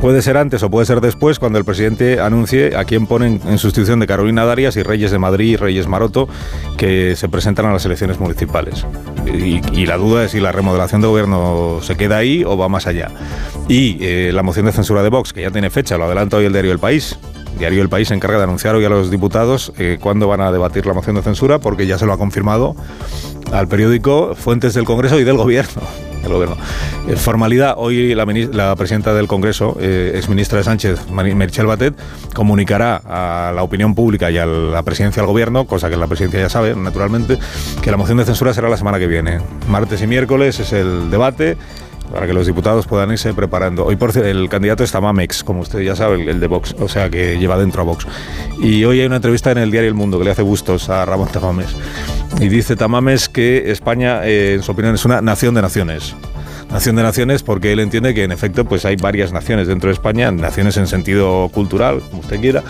Puede 0.00 0.22
ser 0.22 0.36
antes 0.36 0.62
o 0.64 0.70
puede 0.70 0.86
ser 0.86 1.00
después, 1.00 1.38
cuando 1.38 1.58
el 1.58 1.64
presidente 1.64 2.20
anuncie 2.20 2.76
a 2.76 2.84
quién 2.84 3.06
ponen 3.06 3.40
en 3.46 3.58
sustitución 3.58 4.00
de 4.00 4.08
Carolina 4.08 4.44
Darias 4.44 4.76
y 4.76 4.82
Reyes 4.82 5.12
de 5.12 5.18
Madrid 5.20 5.52
y 5.52 5.56
Reyes 5.56 5.86
Maroto, 5.86 6.28
que 6.76 7.14
se 7.14 7.28
presentan 7.28 7.66
a 7.66 7.72
las 7.72 7.84
elecciones 7.84 8.18
municipales. 8.18 8.84
Y, 9.24 9.86
la 9.86 9.98
duda 9.98 10.24
es 10.24 10.32
si 10.32 10.40
la 10.40 10.50
remodelación 10.50 11.00
de 11.02 11.06
gobierno 11.06 11.78
se 11.80 11.96
queda 11.96 12.16
ahí 12.16 12.42
o 12.42 12.56
va 12.56 12.68
más 12.68 12.86
allá. 12.86 13.10
Y 13.68 13.98
eh, 14.00 14.32
la 14.32 14.42
moción 14.42 14.66
de 14.66 14.72
censura 14.72 15.02
de 15.02 15.10
Vox, 15.10 15.32
que 15.32 15.42
ya 15.42 15.50
tiene 15.50 15.70
fecha, 15.70 15.96
lo 15.96 16.04
adelanta 16.04 16.38
hoy 16.38 16.46
el 16.46 16.52
diario 16.52 16.72
El 16.72 16.78
País, 16.78 17.18
Diario 17.58 17.82
El 17.82 17.88
País 17.88 18.08
se 18.08 18.14
encarga 18.14 18.38
de 18.38 18.44
anunciar 18.44 18.74
hoy 18.74 18.84
a 18.84 18.88
los 18.88 19.10
diputados 19.10 19.72
eh, 19.78 19.98
cuándo 20.00 20.28
van 20.28 20.40
a 20.40 20.52
debatir 20.52 20.86
la 20.86 20.92
moción 20.92 21.16
de 21.16 21.22
censura, 21.22 21.58
porque 21.58 21.86
ya 21.86 21.98
se 21.98 22.06
lo 22.06 22.12
ha 22.12 22.18
confirmado 22.18 22.74
al 23.52 23.68
periódico 23.68 24.34
fuentes 24.34 24.74
del 24.74 24.84
Congreso 24.84 25.18
y 25.18 25.24
del 25.24 25.36
Gobierno. 25.36 25.82
El 26.24 26.32
gobierno. 26.32 26.56
En 27.06 27.18
formalidad, 27.18 27.74
hoy 27.76 28.14
la, 28.14 28.24
la, 28.24 28.74
presidenta 28.76 29.12
del 29.12 29.26
Congreso, 29.26 29.76
eh, 29.78 30.12
exministra 30.14 30.56
de 30.56 30.64
Sánchez, 30.64 31.10
Merichel 31.10 31.66
Batet, 31.66 31.94
comunicará 32.34 32.96
a 33.04 33.52
la 33.52 33.62
opinión 33.62 33.94
pública 33.94 34.30
y 34.30 34.38
a 34.38 34.46
la 34.46 34.82
presidencia 34.84 35.20
del 35.20 35.26
Gobierno, 35.26 35.66
cosa 35.66 35.90
que 35.90 35.98
la 35.98 36.06
presidencia 36.06 36.40
ya 36.40 36.48
sabe, 36.48 36.74
naturalmente, 36.74 37.38
que 37.82 37.90
la 37.90 37.98
moción 37.98 38.16
de 38.16 38.24
censura 38.24 38.54
será 38.54 38.70
la 38.70 38.78
semana 38.78 38.98
que 38.98 39.06
viene. 39.06 39.38
Martes 39.68 40.00
y 40.00 40.06
miércoles 40.06 40.60
es 40.60 40.72
el 40.72 41.10
debate 41.10 41.58
para 42.14 42.28
que 42.28 42.32
los 42.32 42.46
diputados 42.46 42.86
puedan 42.86 43.10
irse 43.10 43.34
preparando. 43.34 43.84
Hoy, 43.84 43.96
por 43.96 44.12
cierto, 44.12 44.30
el 44.30 44.48
candidato 44.48 44.84
está 44.84 45.00
Mamex, 45.00 45.42
como 45.42 45.62
usted 45.62 45.80
ya 45.80 45.96
sabe, 45.96 46.30
el, 46.30 46.38
de 46.38 46.46
Vox, 46.46 46.76
o 46.78 46.88
sea, 46.88 47.10
que 47.10 47.40
lleva 47.40 47.58
dentro 47.58 47.82
a 47.82 47.84
Vox. 47.84 48.06
Y 48.60 48.84
hoy 48.84 49.00
hay 49.00 49.06
una 49.06 49.16
entrevista 49.16 49.50
en 49.50 49.58
el 49.58 49.72
diario 49.72 49.88
El 49.88 49.96
Mundo 49.96 50.16
que 50.16 50.24
le 50.24 50.30
hace 50.30 50.42
gustos 50.42 50.88
a 50.90 51.04
Ramón 51.04 51.28
Tamames. 51.32 51.74
Y 52.40 52.48
dice 52.48 52.76
Tamames 52.76 53.28
que 53.28 53.72
España, 53.72 54.24
eh, 54.24 54.54
en 54.54 54.62
su 54.62 54.70
opinión, 54.70 54.94
es 54.94 55.04
una 55.04 55.20
nación 55.22 55.56
de 55.56 55.62
naciones. 55.62 56.14
Nación 56.70 56.96
de 56.96 57.02
Naciones 57.02 57.42
porque 57.42 57.72
él 57.72 57.80
entiende 57.80 58.14
que 58.14 58.24
en 58.24 58.32
efecto 58.32 58.64
pues 58.64 58.84
hay 58.84 58.96
varias 58.96 59.32
naciones 59.32 59.68
dentro 59.68 59.88
de 59.88 59.94
España, 59.94 60.30
naciones 60.30 60.76
en 60.76 60.86
sentido 60.86 61.48
cultural, 61.52 62.02
como 62.10 62.22
usted 62.22 62.40
quiera, 62.40 62.62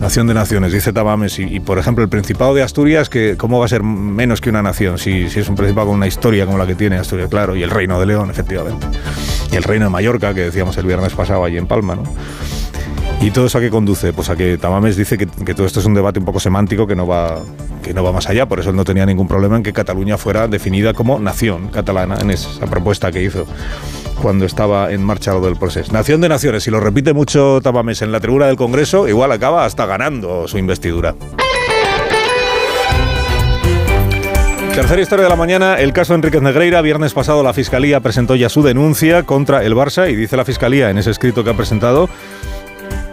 Nación 0.00 0.26
de 0.26 0.34
Naciones, 0.34 0.72
dice 0.72 0.92
Tamames, 0.92 1.38
y, 1.38 1.60
por 1.60 1.78
ejemplo 1.78 2.02
el 2.02 2.10
Principado 2.10 2.54
de 2.54 2.62
Asturias, 2.62 3.08
que 3.08 3.36
¿cómo 3.36 3.58
va 3.58 3.66
a 3.66 3.68
ser 3.68 3.82
menos 3.82 4.40
que 4.40 4.50
una 4.50 4.62
nación 4.62 4.98
si, 4.98 5.28
si 5.30 5.40
es 5.40 5.48
un 5.48 5.56
Principado 5.56 5.88
con 5.88 5.96
una 5.96 6.06
historia 6.06 6.44
como 6.46 6.58
la 6.58 6.66
que 6.66 6.74
tiene 6.74 6.96
Asturias, 6.96 7.28
claro, 7.28 7.54
y 7.54 7.62
el 7.62 7.70
Reino 7.70 8.00
de 8.00 8.06
León, 8.06 8.30
efectivamente, 8.30 8.86
y 9.50 9.56
el 9.56 9.62
Reino 9.62 9.86
de 9.86 9.90
Mallorca, 9.90 10.34
que 10.34 10.42
decíamos 10.42 10.76
el 10.76 10.86
viernes 10.86 11.12
pasado 11.14 11.44
allí 11.44 11.56
en 11.56 11.66
Palma, 11.66 11.94
¿no? 11.94 12.02
¿Y 13.22 13.30
todo 13.30 13.46
eso 13.46 13.58
a 13.58 13.60
qué 13.60 13.70
conduce? 13.70 14.12
Pues 14.12 14.30
a 14.30 14.36
que 14.36 14.58
Tamames 14.58 14.96
dice 14.96 15.16
que, 15.16 15.26
todo 15.54 15.64
esto 15.64 15.78
es 15.78 15.86
un 15.86 15.94
debate 15.94 16.18
un 16.18 16.24
poco 16.24 16.40
semántico 16.40 16.88
que 16.88 16.96
no, 16.96 17.06
va, 17.06 17.40
que 17.80 17.94
no 17.94 18.02
va 18.02 18.10
más 18.10 18.28
allá, 18.28 18.46
por 18.46 18.58
eso 18.58 18.70
él 18.70 18.76
no 18.76 18.84
tenía 18.84 19.06
ningún 19.06 19.28
problema 19.28 19.56
en 19.56 19.62
que 19.62 19.72
Cataluña 19.72 20.18
fuera 20.18 20.48
definida 20.48 20.92
como 20.92 21.20
nación 21.20 21.68
catalana 21.68 22.18
en 22.20 22.32
esa 22.32 22.66
propuesta 22.66 23.12
que 23.12 23.22
hizo 23.22 23.46
cuando 24.20 24.44
estaba 24.44 24.90
en 24.90 25.04
marcha 25.04 25.32
lo 25.32 25.40
del 25.40 25.54
proceso. 25.54 25.92
Nación 25.92 26.20
de 26.20 26.28
Naciones, 26.28 26.64
si 26.64 26.72
lo 26.72 26.80
repite 26.80 27.12
mucho 27.12 27.60
Tamames 27.62 28.02
en 28.02 28.10
la 28.10 28.18
tribuna 28.18 28.46
del 28.46 28.56
Congreso, 28.56 29.06
igual 29.06 29.30
acaba 29.30 29.64
hasta 29.64 29.86
ganando 29.86 30.48
su 30.48 30.58
investidura. 30.58 31.14
Tercera 34.74 35.02
historia 35.02 35.24
de 35.24 35.28
la 35.28 35.36
mañana, 35.36 35.74
el 35.76 35.92
caso 35.92 36.14
Enriquez 36.14 36.40
Negreira. 36.40 36.80
Viernes 36.80 37.12
pasado 37.12 37.42
la 37.42 37.52
Fiscalía 37.52 38.00
presentó 38.00 38.34
ya 38.36 38.48
su 38.48 38.62
denuncia 38.62 39.22
contra 39.22 39.62
el 39.62 39.74
Barça 39.76 40.10
y 40.10 40.16
dice 40.16 40.36
la 40.36 40.46
Fiscalía 40.46 40.88
en 40.88 40.96
ese 40.96 41.10
escrito 41.10 41.44
que 41.44 41.50
ha 41.50 41.54
presentado 41.54 42.08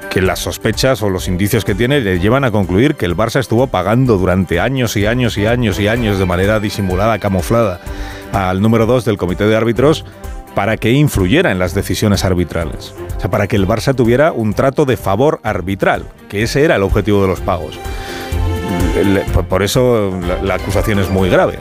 que 0.10 0.22
las 0.22 0.40
sospechas 0.40 1.04
o 1.04 1.10
los 1.10 1.28
indicios 1.28 1.64
que 1.64 1.76
tiene 1.76 2.02
le 2.02 2.20
llevan 2.20 2.44
a 2.44 2.52
concluir 2.52 2.96
que 2.96 3.06
el 3.06 3.16
Barça 3.16 3.40
estuvo 3.40 3.68
pagando 3.68 4.18
durante 4.18 4.60
años 4.60 4.98
y 4.98 5.06
años 5.06 5.38
y 5.38 5.46
años 5.46 5.80
y 5.80 5.88
años 5.88 6.18
de 6.18 6.26
manera 6.26 6.60
disimulada, 6.60 7.20
camuflada, 7.20 7.80
al 8.34 8.62
número 8.62 8.86
2 8.86 9.06
del 9.06 9.18
comité 9.18 9.46
de 9.46 9.56
árbitros 9.56 10.06
para 10.56 10.78
que 10.78 10.92
influyera 10.92 11.52
en 11.52 11.60
las 11.60 11.74
decisiones 11.74 12.26
arbitrales. 12.26 12.94
O 13.18 13.20
sea, 13.20 13.30
para 13.30 13.48
que 13.48 13.56
el 13.56 13.68
Barça 13.68 13.96
tuviera 13.96 14.32
un 14.32 14.54
trato 14.54 14.86
de 14.86 14.98
favor 14.98 15.40
arbitral, 15.44 16.06
que 16.28 16.44
ese 16.44 16.64
era 16.64 16.76
el 16.76 16.84
objetivo 16.84 17.22
de 17.22 17.28
los 17.28 17.40
pagos. 17.40 17.80
Por 19.48 19.64
eso 19.64 20.12
la 20.44 20.56
acusación 20.56 21.00
es 21.00 21.10
muy 21.10 21.30
grave 21.30 21.60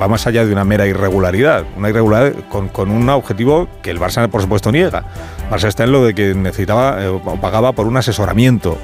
va 0.00 0.08
más 0.08 0.26
allá 0.26 0.44
de 0.44 0.52
una 0.52 0.64
mera 0.64 0.86
irregularidad, 0.86 1.64
una 1.76 1.90
irregularidad 1.90 2.34
con, 2.48 2.90
un 2.90 3.08
objetivo 3.08 3.68
que 3.82 3.90
el 3.90 3.98
Barça 3.98 4.28
por 4.28 4.42
supuesto 4.42 4.72
niega. 4.72 5.04
Barça 5.50 5.68
está 5.68 5.84
en 5.84 5.92
lo 5.92 6.04
de 6.04 6.14
que 6.14 6.34
necesitaba 6.34 7.02
eh, 7.02 7.08
o 7.08 7.20
pagaba 7.40 7.72
por 7.72 7.86
un 7.86 7.96
asesoramiento 7.96 8.78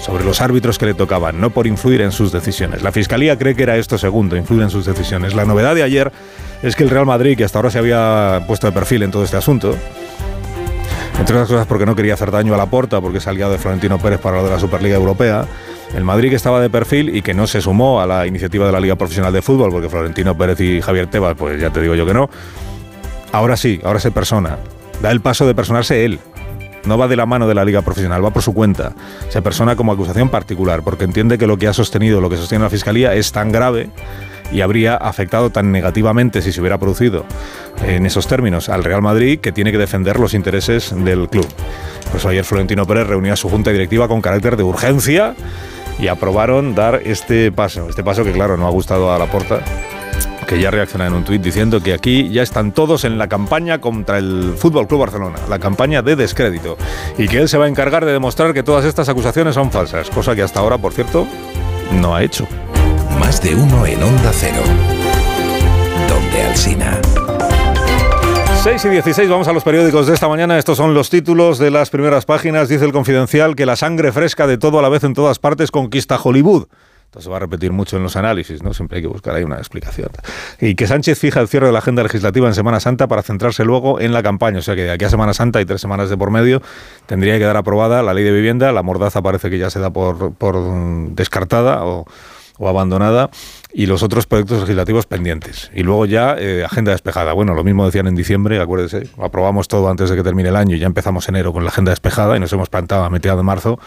sobre 0.00 0.24
los 0.24 0.40
árbitros 0.40 0.78
que 0.78 0.86
le 0.86 0.94
tocaban, 0.94 1.40
no 1.40 1.50
por 1.50 1.66
influir 1.66 2.00
en 2.00 2.12
sus 2.12 2.32
decisiones. 2.32 2.82
La 2.82 2.92
Fiscalía 2.92 3.38
cree 3.38 3.54
que 3.54 3.62
era 3.62 3.76
esto 3.76 3.98
segundo, 3.98 4.36
influir 4.36 4.62
en 4.62 4.70
sus 4.70 4.84
decisiones. 4.84 5.34
La 5.34 5.44
novedad 5.44 5.74
de 5.74 5.82
ayer 5.82 6.12
es 6.62 6.76
que 6.76 6.84
el 6.84 6.90
Real 6.90 7.06
Madrid, 7.06 7.36
que 7.36 7.44
hasta 7.44 7.58
ahora 7.58 7.70
se 7.70 7.78
había 7.78 8.44
puesto 8.46 8.66
de 8.66 8.72
perfil 8.72 9.02
en 9.02 9.10
todo 9.10 9.24
este 9.24 9.36
asunto, 9.36 9.74
entre 11.18 11.34
otras 11.34 11.48
cosas 11.48 11.66
porque 11.66 11.86
no 11.86 11.96
quería 11.96 12.14
hacer 12.14 12.30
daño 12.30 12.54
a 12.54 12.56
la 12.56 12.66
porta, 12.66 13.00
porque 13.00 13.18
es 13.18 13.26
aliado 13.26 13.52
de 13.52 13.58
Florentino 13.58 13.98
Pérez 13.98 14.20
para 14.20 14.38
lo 14.38 14.44
de 14.44 14.50
la 14.50 14.60
Superliga 14.60 14.96
Europea, 14.96 15.46
el 15.96 16.04
Madrid 16.04 16.28
que 16.28 16.36
estaba 16.36 16.60
de 16.60 16.68
perfil 16.68 17.16
y 17.16 17.22
que 17.22 17.32
no 17.32 17.46
se 17.46 17.62
sumó 17.62 18.02
a 18.02 18.06
la 18.06 18.26
iniciativa 18.26 18.66
de 18.66 18.72
la 18.72 18.80
Liga 18.80 18.96
Profesional 18.96 19.32
de 19.32 19.40
Fútbol, 19.40 19.70
porque 19.70 19.88
Florentino 19.88 20.36
Pérez 20.36 20.60
y 20.60 20.82
Javier 20.82 21.06
Tebas, 21.06 21.34
pues 21.36 21.58
ya 21.58 21.70
te 21.70 21.80
digo 21.80 21.94
yo 21.94 22.04
que 22.04 22.12
no. 22.12 22.28
Ahora 23.32 23.56
sí, 23.56 23.80
ahora 23.82 23.98
se 23.98 24.10
persona. 24.10 24.58
Da 25.00 25.10
el 25.10 25.22
paso 25.22 25.46
de 25.46 25.54
personarse 25.54 26.04
él. 26.04 26.20
No 26.84 26.98
va 26.98 27.08
de 27.08 27.16
la 27.16 27.24
mano 27.24 27.48
de 27.48 27.54
la 27.54 27.64
Liga 27.64 27.80
Profesional, 27.80 28.22
va 28.22 28.30
por 28.30 28.42
su 28.42 28.52
cuenta. 28.52 28.92
Se 29.30 29.40
persona 29.40 29.74
como 29.74 29.90
acusación 29.90 30.28
particular, 30.28 30.82
porque 30.82 31.04
entiende 31.04 31.38
que 31.38 31.46
lo 31.46 31.56
que 31.56 31.66
ha 31.66 31.72
sostenido, 31.72 32.20
lo 32.20 32.28
que 32.28 32.36
sostiene 32.36 32.64
la 32.64 32.70
Fiscalía, 32.70 33.14
es 33.14 33.32
tan 33.32 33.50
grave 33.50 33.88
y 34.52 34.60
habría 34.60 34.96
afectado 34.96 35.50
tan 35.50 35.72
negativamente 35.72 36.42
si 36.42 36.52
se 36.52 36.60
hubiera 36.60 36.78
producido 36.78 37.24
en 37.84 38.06
esos 38.06 38.26
términos 38.26 38.68
al 38.68 38.84
Real 38.84 39.02
Madrid 39.02 39.40
que 39.40 39.50
tiene 39.50 39.72
que 39.72 39.78
defender 39.78 40.20
los 40.20 40.34
intereses 40.34 40.94
del 40.94 41.28
club. 41.28 41.48
Por 42.10 42.20
eso 42.20 42.28
ayer 42.28 42.44
Florentino 42.44 42.86
Pérez 42.86 43.06
reunía 43.06 43.32
a 43.32 43.36
su 43.36 43.48
junta 43.48 43.72
directiva 43.72 44.06
con 44.06 44.20
carácter 44.20 44.56
de 44.56 44.62
urgencia 44.62 45.34
y 45.98 46.08
aprobaron 46.08 46.74
dar 46.74 47.00
este 47.04 47.52
paso. 47.52 47.88
Este 47.88 48.04
paso 48.04 48.24
que, 48.24 48.32
claro, 48.32 48.56
no 48.56 48.66
ha 48.66 48.70
gustado 48.70 49.12
a 49.12 49.18
la 49.18 49.26
porta 49.26 49.60
que 50.46 50.60
ya 50.60 50.70
reacciona 50.70 51.06
en 51.06 51.14
un 51.14 51.24
tuit 51.24 51.42
diciendo 51.42 51.82
que 51.82 51.92
aquí 51.92 52.28
ya 52.28 52.42
están 52.42 52.72
todos 52.72 53.04
en 53.04 53.18
la 53.18 53.28
campaña 53.28 53.80
contra 53.80 54.18
el 54.18 54.54
Fútbol 54.56 54.86
Club 54.86 55.00
Barcelona, 55.00 55.38
la 55.48 55.58
campaña 55.58 56.02
de 56.02 56.16
descrédito, 56.16 56.76
y 57.18 57.28
que 57.28 57.38
él 57.38 57.48
se 57.48 57.58
va 57.58 57.64
a 57.64 57.68
encargar 57.68 58.04
de 58.04 58.12
demostrar 58.12 58.54
que 58.54 58.62
todas 58.62 58.84
estas 58.84 59.08
acusaciones 59.08 59.54
son 59.54 59.70
falsas, 59.72 60.08
cosa 60.10 60.34
que 60.34 60.42
hasta 60.42 60.60
ahora, 60.60 60.78
por 60.78 60.92
cierto, 60.92 61.26
no 61.92 62.14
ha 62.14 62.22
hecho. 62.22 62.46
Más 63.18 63.42
de 63.42 63.54
uno 63.54 63.84
en 63.86 64.02
Onda 64.02 64.30
Cero, 64.32 64.62
donde 66.08 66.42
Alsina. 66.42 67.00
6 68.66 68.84
y 68.86 68.88
16, 68.88 69.30
vamos 69.30 69.46
a 69.46 69.52
los 69.52 69.62
periódicos 69.62 70.08
de 70.08 70.14
esta 70.14 70.26
mañana. 70.26 70.58
Estos 70.58 70.76
son 70.76 70.92
los 70.92 71.08
títulos 71.08 71.60
de 71.60 71.70
las 71.70 71.88
primeras 71.88 72.24
páginas. 72.24 72.68
Dice 72.68 72.84
el 72.84 72.90
confidencial 72.90 73.54
que 73.54 73.64
la 73.64 73.76
sangre 73.76 74.10
fresca 74.10 74.48
de 74.48 74.58
todo 74.58 74.80
a 74.80 74.82
la 74.82 74.88
vez 74.88 75.04
en 75.04 75.14
todas 75.14 75.38
partes 75.38 75.70
conquista 75.70 76.18
Hollywood. 76.20 76.66
Esto 77.04 77.20
se 77.20 77.30
va 77.30 77.36
a 77.36 77.38
repetir 77.38 77.70
mucho 77.70 77.96
en 77.96 78.02
los 78.02 78.16
análisis, 78.16 78.64
¿no? 78.64 78.74
Siempre 78.74 78.96
hay 78.96 79.02
que 79.02 79.08
buscar 79.08 79.36
ahí 79.36 79.44
una 79.44 79.58
explicación. 79.58 80.08
Y 80.60 80.74
que 80.74 80.88
Sánchez 80.88 81.16
fija 81.16 81.40
el 81.40 81.46
cierre 81.46 81.66
de 81.66 81.72
la 81.72 81.78
agenda 81.78 82.02
legislativa 82.02 82.48
en 82.48 82.54
Semana 82.54 82.80
Santa 82.80 83.06
para 83.06 83.22
centrarse 83.22 83.64
luego 83.64 84.00
en 84.00 84.12
la 84.12 84.24
campaña. 84.24 84.58
O 84.58 84.62
sea 84.62 84.74
que 84.74 84.82
de 84.82 84.90
aquí 84.90 85.04
a 85.04 85.10
Semana 85.10 85.32
Santa 85.32 85.60
y 85.60 85.64
tres 85.64 85.80
semanas 85.80 86.10
de 86.10 86.16
por 86.16 86.32
medio 86.32 86.60
tendría 87.06 87.34
que 87.34 87.38
quedar 87.38 87.56
aprobada 87.56 88.02
la 88.02 88.14
ley 88.14 88.24
de 88.24 88.32
vivienda. 88.32 88.72
La 88.72 88.82
mordaza 88.82 89.22
parece 89.22 89.48
que 89.48 89.58
ya 89.58 89.70
se 89.70 89.78
da 89.78 89.90
por, 89.90 90.34
por 90.34 90.56
descartada 91.14 91.84
o 91.84 92.04
o 92.58 92.68
abandonada 92.68 93.30
y 93.72 93.86
los 93.86 94.02
otros 94.02 94.26
proyectos 94.26 94.60
legislativos 94.60 95.06
pendientes. 95.06 95.70
Y 95.74 95.82
luego 95.82 96.06
ya 96.06 96.36
eh, 96.38 96.64
agenda 96.64 96.92
despejada. 96.92 97.32
Bueno, 97.32 97.54
lo 97.54 97.64
mismo 97.64 97.84
decían 97.84 98.06
en 98.06 98.14
diciembre, 98.14 98.60
acuérdese, 98.60 99.08
aprobamos 99.20 99.68
todo 99.68 99.88
antes 99.88 100.10
de 100.10 100.16
que 100.16 100.22
termine 100.22 100.48
el 100.48 100.56
año 100.56 100.76
y 100.76 100.78
ya 100.78 100.86
empezamos 100.86 101.28
enero 101.28 101.52
con 101.52 101.64
la 101.64 101.70
agenda 101.70 101.90
despejada 101.90 102.36
y 102.36 102.40
nos 102.40 102.52
hemos 102.52 102.68
plantado 102.68 103.04
a 103.04 103.10
mediados 103.10 103.38
de 103.38 103.44
marzo 103.44 103.78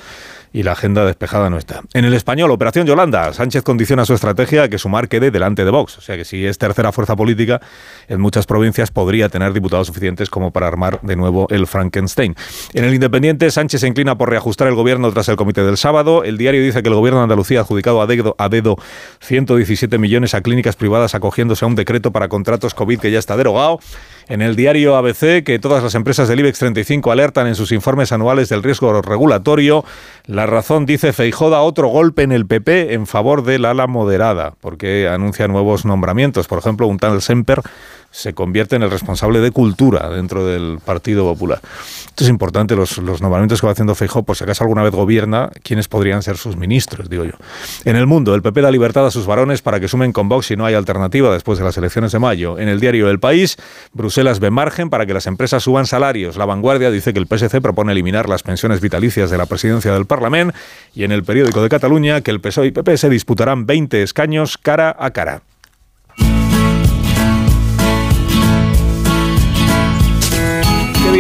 y 0.51 0.63
la 0.63 0.71
agenda 0.73 1.05
despejada 1.05 1.49
no 1.49 1.57
está. 1.57 1.81
En 1.93 2.05
el 2.05 2.13
español, 2.13 2.51
Operación 2.51 2.87
Yolanda. 2.87 3.33
Sánchez 3.33 3.63
condiciona 3.63 4.05
su 4.05 4.13
estrategia 4.13 4.63
a 4.63 4.69
que 4.69 4.77
Sumar 4.77 5.07
quede 5.07 5.31
delante 5.31 5.65
de 5.65 5.71
Vox. 5.71 5.97
O 5.97 6.01
sea 6.01 6.17
que 6.17 6.25
si 6.25 6.45
es 6.45 6.57
tercera 6.57 6.91
fuerza 6.91 7.15
política, 7.15 7.61
en 8.07 8.19
muchas 8.19 8.45
provincias 8.45 8.91
podría 8.91 9.29
tener 9.29 9.53
diputados 9.53 9.87
suficientes 9.87 10.29
como 10.29 10.51
para 10.51 10.67
armar 10.67 10.99
de 11.01 11.15
nuevo 11.15 11.47
el 11.49 11.67
Frankenstein. 11.67 12.35
En 12.73 12.83
el 12.83 12.93
Independiente, 12.93 13.49
Sánchez 13.51 13.81
se 13.81 13.87
inclina 13.87 14.17
por 14.17 14.29
reajustar 14.29 14.67
el 14.67 14.75
gobierno 14.75 15.11
tras 15.11 15.29
el 15.29 15.35
comité 15.35 15.63
del 15.63 15.77
sábado. 15.77 16.23
El 16.23 16.37
diario 16.37 16.61
dice 16.61 16.81
que 16.81 16.89
el 16.89 16.95
gobierno 16.95 17.19
de 17.19 17.23
Andalucía 17.23 17.59
ha 17.59 17.61
adjudicado 17.61 18.01
a 18.01 18.07
dedo, 18.07 18.35
a 18.37 18.49
dedo 18.49 18.77
117 19.21 19.97
millones 19.97 20.33
a 20.33 20.41
clínicas 20.41 20.75
privadas 20.75 21.15
acogiéndose 21.15 21.65
a 21.65 21.67
un 21.67 21.75
decreto 21.75 22.11
para 22.11 22.27
contratos 22.27 22.73
COVID 22.73 22.99
que 22.99 23.11
ya 23.11 23.19
está 23.19 23.37
derogado. 23.37 23.79
En 24.29 24.43
el 24.43 24.55
diario 24.55 24.95
ABC 24.95 25.43
que 25.43 25.57
todas 25.59 25.81
las 25.81 25.95
empresas 25.95 26.27
del 26.27 26.39
IBEX 26.41 26.59
35 26.59 27.11
alertan 27.11 27.47
en 27.47 27.55
sus 27.55 27.71
informes 27.71 28.11
anuales 28.11 28.47
del 28.47 28.61
riesgo 28.61 29.01
regulatorio. 29.01 29.83
La 30.27 30.45
razón 30.45 30.85
dice 30.85 31.13
Feijoda 31.13 31.61
otro 31.61 31.87
golpe 31.87 32.21
en 32.21 32.31
el 32.31 32.45
PP 32.45 32.93
en 32.93 33.07
favor 33.07 33.43
del 33.43 33.65
ala 33.65 33.87
moderada, 33.87 34.53
porque 34.61 35.07
anuncia 35.07 35.47
nuevos 35.47 35.83
nombramientos. 35.83 36.47
Por 36.47 36.59
ejemplo, 36.59 36.85
un 36.85 36.99
tal 36.99 37.23
Semper 37.23 37.63
se 38.11 38.33
convierte 38.33 38.75
en 38.75 38.83
el 38.83 38.91
responsable 38.91 39.39
de 39.39 39.51
cultura 39.51 40.09
dentro 40.09 40.45
del 40.45 40.79
Partido 40.83 41.23
Popular. 41.23 41.59
Esto 42.05 42.23
es 42.23 42.29
importante, 42.29 42.75
los, 42.75 42.97
los 42.97 43.21
nombramientos 43.21 43.61
que 43.61 43.67
va 43.67 43.73
haciendo 43.73 43.95
Feijóo, 43.95 44.23
por 44.23 44.35
si 44.35 44.43
acaso 44.43 44.63
alguna 44.63 44.83
vez 44.83 44.91
gobierna, 44.91 45.51
quiénes 45.63 45.87
podrían 45.87 46.21
ser 46.23 46.37
sus 46.37 46.57
ministros, 46.57 47.09
digo 47.09 47.23
yo. 47.23 47.33
En 47.85 47.95
el 47.95 48.07
mundo, 48.07 48.35
el 48.35 48.41
PP 48.41 48.61
da 48.61 48.71
libertad 48.71 49.05
a 49.05 49.11
sus 49.11 49.25
varones 49.25 49.61
para 49.61 49.79
que 49.79 49.87
sumen 49.87 50.11
con 50.11 50.27
Vox 50.27 50.47
si 50.47 50.55
no 50.55 50.65
hay 50.65 50.73
alternativa 50.73 51.31
después 51.31 51.59
de 51.59 51.65
las 51.65 51.77
elecciones 51.77 52.11
de 52.11 52.19
mayo. 52.19 52.59
En 52.59 52.67
el 52.67 52.79
diario 52.79 53.09
El 53.09 53.19
País, 53.19 53.57
Bruselas 53.93 54.39
ve 54.39 54.49
margen 54.49 54.89
para 54.89 55.05
que 55.05 55.13
las 55.13 55.27
empresas 55.27 55.63
suban 55.63 55.85
salarios. 55.85 56.37
La 56.37 56.45
vanguardia 56.45 56.91
dice 56.91 57.13
que 57.13 57.19
el 57.19 57.27
PSC 57.27 57.61
propone 57.61 57.91
eliminar 57.91 58.27
las 58.27 58.43
pensiones 58.43 58.81
vitalicias 58.81 59.29
de 59.29 59.37
la 59.37 59.45
presidencia 59.45 59.93
del 59.93 60.05
Parlamento 60.05 60.53
y 60.95 61.03
en 61.03 61.11
el 61.11 61.23
periódico 61.23 61.61
de 61.61 61.69
Cataluña 61.69 62.21
que 62.21 62.31
el 62.31 62.41
PSOE 62.41 62.67
y 62.67 62.71
PP 62.71 62.97
se 62.97 63.09
disputarán 63.09 63.65
20 63.65 64.01
escaños 64.01 64.57
cara 64.57 64.95
a 64.97 65.11
cara. 65.11 65.41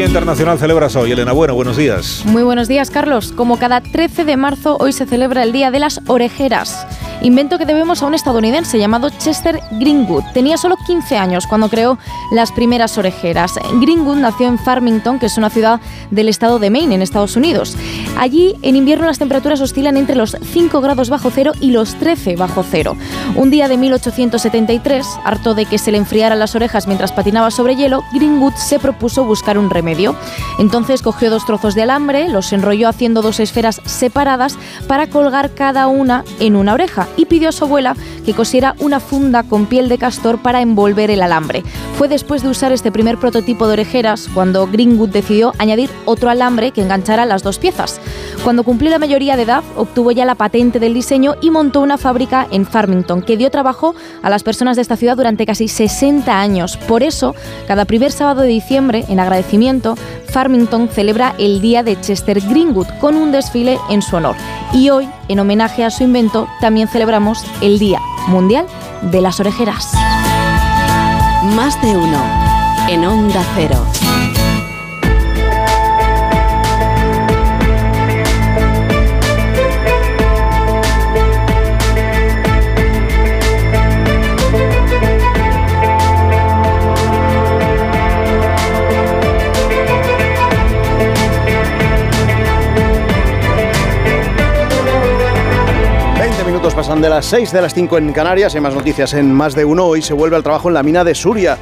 Internacional 0.09 0.57
celebras 0.57 0.95
hoy? 0.95 1.11
Elena 1.11 1.33
Bueno, 1.33 1.53
buenos 1.53 1.77
días. 1.77 2.23
Muy 2.25 2.41
buenos 2.41 2.67
días, 2.67 2.89
Carlos. 2.89 3.31
Como 3.31 3.59
cada 3.59 3.79
13 3.79 4.25
de 4.25 4.37
marzo, 4.37 4.75
hoy 4.79 4.91
se 4.91 5.05
celebra 5.05 5.43
el 5.43 5.51
Día 5.51 5.69
de 5.69 5.77
las 5.77 6.01
Orejeras. 6.07 6.87
Invento 7.21 7.57
que 7.57 7.65
debemos 7.65 8.01
a 8.01 8.05
un 8.05 8.13
estadounidense 8.13 8.79
llamado 8.79 9.09
Chester 9.09 9.59
Greenwood. 9.71 10.23
Tenía 10.33 10.55
solo 10.55 10.77
15 10.87 11.17
años 11.17 11.47
cuando 11.47 11.67
creó 11.67 11.97
las 12.31 12.53
primeras 12.53 12.97
orejeras. 12.97 13.55
Greenwood 13.81 14.15
nació 14.15 14.47
en 14.47 14.57
Farmington, 14.57 15.19
que 15.19 15.25
es 15.25 15.37
una 15.37 15.49
ciudad 15.49 15.81
del 16.11 16.29
estado 16.29 16.59
de 16.59 16.69
Maine, 16.69 16.95
en 16.95 17.01
Estados 17.01 17.35
Unidos. 17.35 17.75
Allí, 18.17 18.55
en 18.61 18.77
invierno, 18.77 19.05
las 19.05 19.19
temperaturas 19.19 19.59
oscilan 19.59 19.97
entre 19.97 20.15
los 20.15 20.37
5 20.41 20.79
grados 20.79 21.09
bajo 21.09 21.29
cero 21.29 21.51
y 21.59 21.71
los 21.71 21.95
13 21.95 22.37
bajo 22.37 22.63
cero. 22.63 22.95
Un 23.35 23.49
día 23.49 23.67
de 23.67 23.75
1873, 23.75 25.05
harto 25.25 25.55
de 25.55 25.65
que 25.65 25.77
se 25.77 25.91
le 25.91 25.97
enfriaran 25.97 26.39
las 26.39 26.55
orejas 26.55 26.87
mientras 26.87 27.11
patinaba 27.11 27.51
sobre 27.51 27.75
hielo, 27.75 28.01
Greenwood 28.13 28.53
se 28.53 28.79
propuso 28.79 29.25
buscar 29.25 29.57
un 29.57 29.69
remedio. 29.69 30.15
Entonces 30.57 31.01
cogió 31.01 31.29
dos 31.29 31.45
trozos 31.45 31.75
de 31.75 31.81
alambre, 31.81 32.29
los 32.29 32.53
enrolló 32.53 32.87
haciendo 32.87 33.21
dos 33.21 33.41
esferas 33.41 33.81
separadas 33.83 34.57
para 34.87 35.07
colgar 35.07 35.53
cada 35.53 35.87
una 35.87 36.23
en 36.39 36.55
una 36.55 36.73
oreja 36.73 37.08
y 37.17 37.25
pidió 37.25 37.49
a 37.49 37.51
su 37.51 37.65
abuela 37.65 37.95
que 38.25 38.33
cosiera 38.33 38.75
una 38.79 38.99
funda 38.99 39.43
con 39.43 39.65
piel 39.65 39.89
de 39.89 39.97
castor 39.97 40.41
para 40.41 40.61
envolver 40.61 41.11
el 41.11 41.21
alambre. 41.21 41.63
Fue 41.97 42.07
después 42.07 42.43
de 42.43 42.49
usar 42.49 42.71
este 42.71 42.91
primer 42.91 43.17
prototipo 43.17 43.67
de 43.67 43.73
orejeras 43.73 44.29
cuando 44.33 44.67
Greenwood 44.67 45.09
decidió 45.09 45.53
añadir 45.57 45.89
otro 46.05 46.29
alambre 46.29 46.71
que 46.71 46.81
enganchara 46.81 47.25
las 47.25 47.43
dos 47.43 47.59
piezas. 47.59 47.99
Cuando 48.43 48.63
cumplió 48.63 48.89
la 48.89 48.99
mayoría 48.99 49.35
de 49.35 49.43
edad, 49.43 49.63
obtuvo 49.75 50.11
ya 50.11 50.25
la 50.25 50.35
patente 50.35 50.79
del 50.79 50.93
diseño 50.93 51.35
y 51.41 51.51
montó 51.51 51.81
una 51.81 51.97
fábrica 51.97 52.47
en 52.51 52.65
Farmington 52.65 53.21
que 53.21 53.37
dio 53.37 53.51
trabajo 53.51 53.95
a 54.21 54.29
las 54.29 54.43
personas 54.43 54.75
de 54.75 54.81
esta 54.81 54.95
ciudad 54.95 55.17
durante 55.17 55.45
casi 55.45 55.67
60 55.67 56.39
años. 56.39 56.77
Por 56.77 57.03
eso, 57.03 57.35
cada 57.67 57.85
primer 57.85 58.11
sábado 58.11 58.41
de 58.41 58.47
diciembre, 58.47 59.05
en 59.09 59.19
agradecimiento, 59.19 59.95
Farmington 60.29 60.89
celebra 60.89 61.35
el 61.37 61.61
Día 61.61 61.83
de 61.83 61.99
Chester 61.99 62.39
Greenwood 62.39 62.87
con 62.99 63.15
un 63.15 63.31
desfile 63.31 63.77
en 63.89 64.01
su 64.01 64.15
honor. 64.15 64.35
Y 64.73 64.89
hoy, 64.89 65.09
en 65.27 65.39
homenaje 65.39 65.83
a 65.83 65.89
su 65.89 66.03
invento, 66.03 66.47
también 66.61 66.87
celebramos 66.87 67.43
el 67.61 67.79
Día 67.79 67.99
Mundial 68.27 68.65
de 69.01 69.21
las 69.21 69.39
Orejeras. 69.39 69.91
Más 71.55 71.81
de 71.81 71.95
uno 71.95 72.21
en 72.89 73.05
Onda 73.05 73.43
Cero. 73.55 73.85
Pasan 96.79 97.01
de 97.01 97.09
las 97.09 97.25
6 97.25 97.51
de 97.51 97.61
las 97.61 97.73
5 97.73 97.97
en 97.97 98.13
Canarias. 98.13 98.55
Hay 98.55 98.61
más 98.61 98.73
noticias 98.73 99.13
en 99.13 99.33
más 99.33 99.53
de 99.53 99.65
uno. 99.65 99.85
Hoy 99.85 100.01
se 100.01 100.13
vuelve 100.13 100.37
al 100.37 100.43
trabajo 100.43 100.69
en 100.69 100.75
la 100.75 100.81
mina 100.81 101.03
de 101.03 101.13
Suria. 101.13 101.57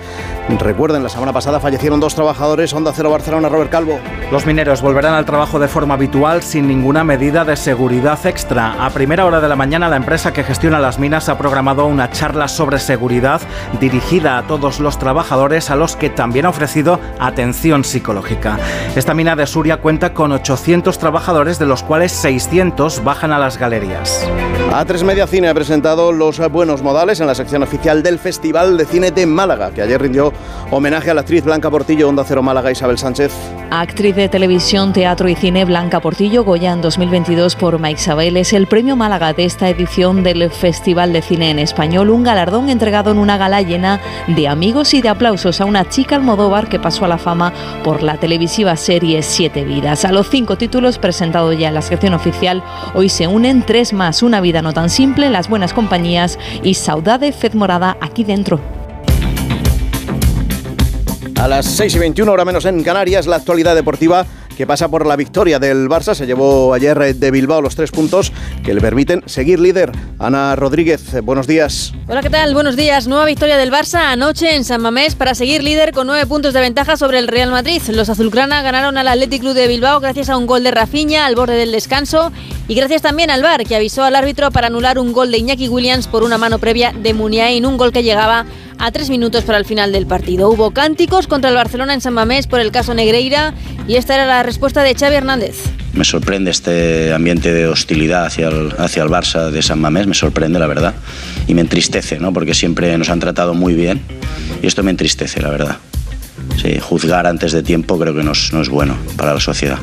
Recuerden, 0.50 1.04
la 1.04 1.10
semana 1.10 1.34
pasada 1.34 1.60
fallecieron 1.60 2.00
dos 2.00 2.16
trabajadores. 2.16 2.74
Onda 2.74 2.94
Cero 2.96 3.10
Barcelona, 3.10 3.50
Robert 3.50 3.70
Calvo. 3.70 4.00
Los 4.32 4.46
mineros 4.46 4.82
volverán 4.82 5.14
al 5.14 5.26
trabajo 5.26 5.60
de 5.60 5.68
forma 5.68 5.96
habitual 5.96 6.42
sin 6.42 6.68
ninguna 6.68 7.04
medida 7.04 7.44
de 7.44 7.58
seguridad 7.58 8.26
extra. 8.26 8.86
A 8.86 8.90
primera 8.90 9.26
hora 9.26 9.42
de 9.42 9.50
la 9.50 9.58
mañana, 9.58 9.90
la 9.90 9.98
empresa 9.98 10.32
que 10.32 10.44
gestiona 10.44 10.80
las 10.80 11.00
minas 11.00 11.28
ha 11.28 11.38
programado 11.38 11.86
una 11.86 12.10
charla 12.12 12.48
sobre 12.48 12.80
seguridad 12.80 13.42
dirigida 13.80 14.38
a 14.38 14.48
todos 14.48 14.80
los 14.80 14.98
trabajadores, 14.98 15.70
a 15.70 15.76
los 15.76 15.98
que 15.98 16.10
también 16.10 16.46
ha 16.46 16.50
ofrecido 16.50 17.00
atención 17.20 17.84
psicológica. 17.84 18.58
Esta 18.96 19.14
mina 19.14 19.36
de 19.36 19.48
Suria 19.48 19.78
cuenta 19.78 20.14
con 20.14 20.32
800 20.32 20.98
trabajadores, 20.98 21.60
de 21.60 21.66
los 21.66 21.84
cuales 21.84 22.14
600 22.14 23.04
bajan 23.04 23.34
a 23.34 23.40
las 23.40 23.58
galerías. 23.58 24.28
A3 24.72 25.04
Media 25.04 25.28
Cine 25.28 25.50
ha 25.50 25.54
presentado 25.54 26.12
Los 26.12 26.40
Buenos 26.50 26.82
Modales 26.82 27.20
en 27.20 27.28
la 27.28 27.36
sección 27.36 27.64
oficial 27.64 28.04
del 28.04 28.20
Festival 28.20 28.78
de 28.78 28.86
Cine 28.86 29.12
de 29.12 29.26
Málaga, 29.26 29.72
que 29.72 29.82
ayer 29.82 30.02
rindió 30.02 30.34
homenaje 30.72 31.12
a 31.12 31.14
la 31.14 31.22
actriz 31.22 31.44
Blanca 31.44 31.70
Portillo, 31.70 32.10
Onda 32.10 32.24
Cero 32.26 32.44
Málaga, 32.44 32.72
Isabel 32.72 32.98
Sánchez. 32.98 33.32
Actriz 33.70 34.16
de 34.16 34.30
televisión, 34.30 34.94
teatro 34.94 35.28
y 35.28 35.36
cine 35.36 35.66
Blanca 35.66 36.00
Portillo, 36.00 36.44
Goya 36.44 36.72
en 36.72 36.82
2022 36.82 37.56
por 37.56 37.80
Mike 37.80 38.00
Isabel, 38.00 38.38
es 38.38 38.54
el 38.54 38.68
premio 38.68 38.96
Málaga 38.96 39.34
de 39.34 39.46
esta 39.46 39.70
edición 39.70 40.24
del 40.24 40.50
Festival 40.50 41.14
de 41.14 41.22
Cine 41.22 41.52
en 41.52 41.60
Español, 41.60 42.10
un 42.10 42.24
galardón 42.24 42.70
entregado 42.70 43.12
en 43.12 43.18
una 43.18 43.38
gala 43.38 43.62
llena 43.62 44.00
de 44.28 44.48
amigos 44.48 44.94
y 44.94 45.02
de 45.02 45.10
aplausos 45.10 45.60
a 45.60 45.66
una 45.66 45.88
chica 45.90 46.16
Almodóvar 46.16 46.70
que 46.70 46.80
pasó 46.80 47.06
a 47.06 47.10
la 47.10 47.18
fama 47.18 47.54
por 47.84 48.04
la 48.04 48.18
televisiva 48.18 48.76
serie 48.76 49.22
Siete 49.22 49.64
Vidas. 49.64 50.06
A 50.06 50.12
los 50.12 50.30
cinco 50.30 50.58
títulos 50.58 50.98
presentados 50.98 51.58
ya 51.58 51.68
en 51.70 51.74
la 51.74 51.82
sección 51.82 52.14
oficial, 52.14 52.64
hoy 52.94 53.10
se 53.10 53.28
unen 53.28 53.64
tres 53.64 53.94
más, 53.94 54.24
Una 54.24 54.42
vida 54.42 54.62
no 54.62 54.74
tan 54.74 54.90
simple, 54.90 55.30
Las 55.30 55.50
buenas 55.50 55.74
compañías 55.74 56.40
y 56.64 56.76
Saudade 56.76 57.32
Fed 57.32 57.54
Morada 57.54 57.98
aquí 58.02 58.24
dentro. 58.24 58.77
A 61.40 61.48
las 61.48 61.66
6 61.68 61.96
y 61.96 62.00
21, 62.00 62.32
hora 62.32 62.46
menos 62.46 62.66
en 62.66 62.84
Canarias, 62.84 63.28
la 63.28 63.36
actualidad 63.36 63.76
deportiva 63.76 64.26
que 64.58 64.66
pasa 64.66 64.90
por 64.90 65.06
la 65.06 65.16
victoria 65.16 65.60
del 65.60 65.88
Barça. 65.88 66.16
Se 66.16 66.26
llevó 66.26 66.74
ayer 66.74 67.16
de 67.16 67.32
Bilbao 67.32 67.62
los 67.62 67.76
tres 67.76 67.92
puntos 67.92 68.34
que 68.66 68.74
le 68.74 68.82
permiten 68.82 69.22
seguir 69.28 69.60
líder. 69.60 69.92
Ana 70.18 70.56
Rodríguez, 70.56 71.24
buenos 71.24 71.46
días. 71.46 71.94
Hola, 72.08 72.24
¿qué 72.24 72.32
tal? 72.32 72.56
Buenos 72.56 72.76
días. 72.76 73.08
Nueva 73.08 73.26
victoria 73.26 73.56
del 73.58 73.72
Barça 73.72 74.12
anoche 74.12 74.56
en 74.56 74.64
San 74.64 74.82
Mamés 74.82 75.14
para 75.14 75.36
seguir 75.36 75.64
líder 75.64 75.94
con 75.94 76.08
nueve 76.08 76.26
puntos 76.26 76.56
de 76.56 76.60
ventaja 76.60 76.98
sobre 76.98 77.20
el 77.20 77.28
Real 77.28 77.52
Madrid. 77.52 77.84
Los 77.90 78.10
azulgrana 78.10 78.64
ganaron 78.64 78.98
al 78.98 79.08
Athletic 79.08 79.42
Club 79.42 79.54
de 79.54 79.68
Bilbao 79.68 80.00
gracias 80.00 80.32
a 80.32 80.38
un 80.38 80.48
gol 80.48 80.64
de 80.64 80.72
Rafinha 80.72 81.28
al 81.28 81.36
borde 81.36 81.54
del 81.54 81.72
descanso 81.72 82.32
y 82.68 82.74
gracias 82.74 83.04
también 83.04 83.30
al 83.30 83.44
VAR 83.44 83.64
que 83.64 83.76
avisó 83.76 84.04
al 84.04 84.16
árbitro 84.16 84.50
para 84.50 84.68
anular 84.68 84.98
un 84.98 85.14
gol 85.14 85.30
de 85.30 85.38
Iñaki 85.38 85.70
Williams 85.70 86.08
por 86.08 86.24
una 86.24 86.40
mano 86.40 86.58
previa 86.58 86.94
de 86.94 87.14
Muniain, 87.14 87.64
un 87.64 87.78
gol 87.78 87.92
que 87.92 88.02
llegaba 88.02 88.48
tres 88.92 89.10
minutos 89.10 89.44
para 89.44 89.58
el 89.58 89.66
final 89.66 89.92
del 89.92 90.08
partido. 90.08 90.50
Hubo 90.50 90.72
cánticos 90.72 91.28
contra 91.28 91.50
el 91.50 91.56
Barcelona 91.56 91.94
en 91.94 92.02
San 92.02 92.14
Mamés 92.14 92.48
por 92.48 92.60
el 92.60 92.72
caso 92.72 92.94
Negreira 92.94 93.54
y 93.88 93.96
esta 93.96 94.16
era 94.16 94.26
la 94.26 94.44
respuesta 94.44 94.84
de 94.84 94.96
Xavi 94.96 95.16
Hernández. 95.16 95.56
Me 95.94 96.06
sorprende 96.06 96.52
este 96.52 97.14
ambiente 97.14 97.54
de 97.54 97.68
hostilidad 97.68 98.26
hacia 98.26 98.50
el, 98.50 98.74
hacia 98.78 99.04
el 99.04 99.10
Barça 99.10 99.50
de 99.50 99.62
San 99.62 99.80
Mamés, 99.80 100.08
me 100.08 100.14
sorprende 100.14 100.60
la 100.60 100.68
verdad 100.68 100.96
y 101.48 101.54
me 101.54 101.62
entristece, 101.62 102.20
¿no? 102.20 102.34
porque 102.34 102.54
siempre 102.54 102.98
nos 102.98 103.10
han 103.10 103.20
tratado 103.20 103.54
muy 103.54 103.74
bien 103.74 104.02
y 104.62 104.68
esto 104.68 104.84
me 104.84 104.92
entristece, 104.92 105.42
la 105.42 105.50
verdad. 105.50 105.78
Juzgar 106.82 107.28
antes 107.28 107.54
de 107.54 107.64
tiempo 107.64 107.98
creo 107.98 108.14
que 108.14 108.24
no 108.24 108.32
es, 108.32 108.52
no 108.52 108.62
es 108.62 108.70
bueno 108.70 108.98
para 109.16 109.34
la 109.34 109.40
sociedad. 109.40 109.80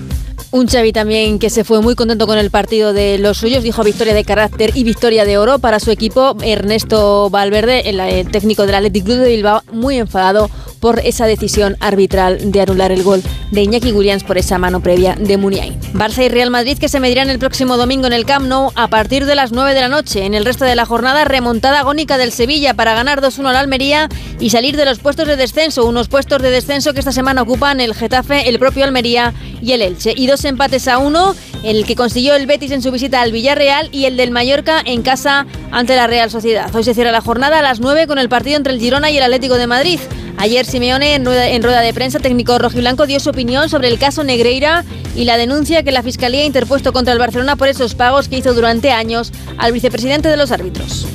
Un 0.55 0.69
Xavi 0.69 0.93
también 0.93 1.41
que 1.41 1.51
se 1.51 1.65
fue 1.65 1.83
muy 1.83 1.97
contento 1.97 2.29
con 2.29 2.39
el 2.39 2.49
partido 2.49 2.93
de 2.93 3.19
los 3.19 3.39
suyos, 3.39 3.65
dijo 3.65 3.83
victoria 3.83 4.15
de 4.15 4.23
carácter 4.23 4.71
y 4.77 4.85
victoria 4.85 5.25
de 5.25 5.37
oro 5.37 5.59
para 5.59 5.81
su 5.81 5.91
equipo. 5.91 6.37
Ernesto 6.45 7.29
Valverde, 7.29 7.91
el, 7.91 7.99
el 7.99 8.31
técnico 8.31 8.65
del 8.65 8.77
Athletic 8.77 9.05
Club 9.05 9.17
de 9.17 9.31
Bilbao, 9.31 9.63
muy 9.73 9.99
enfadado 9.99 10.49
por 10.85 11.01
esa 11.01 11.25
decisión 11.25 11.79
arbitral 11.81 12.53
de 12.53 12.61
anular 12.61 12.93
el 12.93 13.03
gol 13.03 13.23
de 13.53 13.63
Iñaki 13.63 13.93
Williams 13.93 14.23
por 14.23 14.37
esa 14.37 14.59
mano 14.59 14.81
previa 14.81 15.17
de 15.19 15.39
Muniain. 15.39 15.81
Barça 15.95 16.23
y 16.23 16.29
Real 16.29 16.51
Madrid 16.51 16.77
que 16.77 16.91
se 16.91 17.01
medirán 17.01 17.31
el 17.31 17.39
próximo 17.39 17.79
domingo 17.79 18.07
en 18.07 18.13
el 18.13 18.27
Camp 18.27 18.47
Nou 18.47 18.71
a 18.75 18.89
partir 18.89 19.25
de 19.25 19.35
las 19.35 19.51
9 19.51 19.73
de 19.73 19.81
la 19.81 19.89
noche. 19.89 20.27
En 20.27 20.35
el 20.35 20.45
resto 20.45 20.67
de 20.67 20.77
la 20.77 20.85
jornada, 20.85 21.25
remontada 21.25 21.81
agónica 21.81 22.19
del 22.19 22.33
Sevilla 22.33 22.75
para 22.75 22.93
ganar 22.93 23.23
2-1 23.23 23.47
al 23.47 23.57
Almería 23.57 24.11
y 24.39 24.51
salir 24.51 24.77
de 24.77 24.85
los 24.85 24.99
puestos 24.99 25.27
de 25.27 25.37
descenso, 25.37 25.87
unos 25.87 26.09
puestos 26.09 26.43
de 26.43 26.51
descenso 26.51 26.93
que 26.93 26.99
esta 26.99 27.13
semana 27.13 27.41
ocupan 27.41 27.81
el 27.81 27.95
Getafe, 27.95 28.51
el 28.51 28.59
propio 28.59 28.85
Almería 28.85 29.33
y 29.63 29.73
el 29.73 29.81
Elche. 29.81 30.13
Y 30.15 30.27
dos 30.27 30.44
empates 30.45 30.89
a 30.89 30.99
uno, 30.99 31.35
el 31.63 31.85
que 31.87 31.97
consiguió 31.97 32.35
el 32.35 32.47
Betis 32.47 32.71
en 32.71 32.83
su 32.83 32.91
visita 32.91 33.21
al 33.21 33.33
Villarreal 33.33 33.89
y 33.93 34.05
el 34.05 34.17
del 34.17 34.31
Mallorca 34.31 34.83
en 34.85 35.03
casa 35.03 35.47
ante 35.71 35.97
la 35.97 36.07
Real 36.07 36.31
Sociedad. 36.31 36.75
Hoy 36.75 36.85
se 36.85 36.95
cierra 36.95 37.13
la 37.13 37.21
jornada 37.21 37.59
a 37.59 37.63
las 37.63 37.81
9 37.81 38.07
con 38.07 38.19
el 38.19 38.29
partido 38.29 38.57
entre 38.57 38.73
el 38.73 38.81
Girona 38.81 39.11
y 39.11 39.17
el 39.17 39.23
Atlético 39.23 39.57
de 39.57 39.67
Madrid. 39.67 40.01
Ayer 40.37 40.67
Simeone, 40.67 41.15
en 41.15 41.25
rueda, 41.25 41.49
en 41.49 41.63
rueda, 41.63 41.81
de 41.81 41.95
prensa, 41.95 42.19
técnico 42.19 42.59
rojiblanco, 42.59 43.07
dio 43.07 43.21
su 43.21 43.31
opinión 43.31 43.69
sobre 43.69 43.89
el 43.89 43.99
caso 43.99 44.25
Negreira 44.25 44.85
y 45.17 45.25
la 45.25 45.37
denuncia 45.37 45.83
que 45.83 45.93
la 45.93 46.03
Fiscalía 46.03 46.43
ha 46.43 46.47
interpuesto 46.47 46.93
contra 46.93 47.13
el 47.13 47.19
Barcelona 47.19 47.57
por 47.57 47.69
esos 47.69 47.95
pagos 47.95 48.29
que 48.29 48.39
hizo 48.39 48.53
durante 48.53 48.91
años 48.91 49.33
al 49.59 49.73
vicepresidente 49.73 50.29
de 50.29 50.37
los 50.37 50.51
árbitros. 50.51 51.07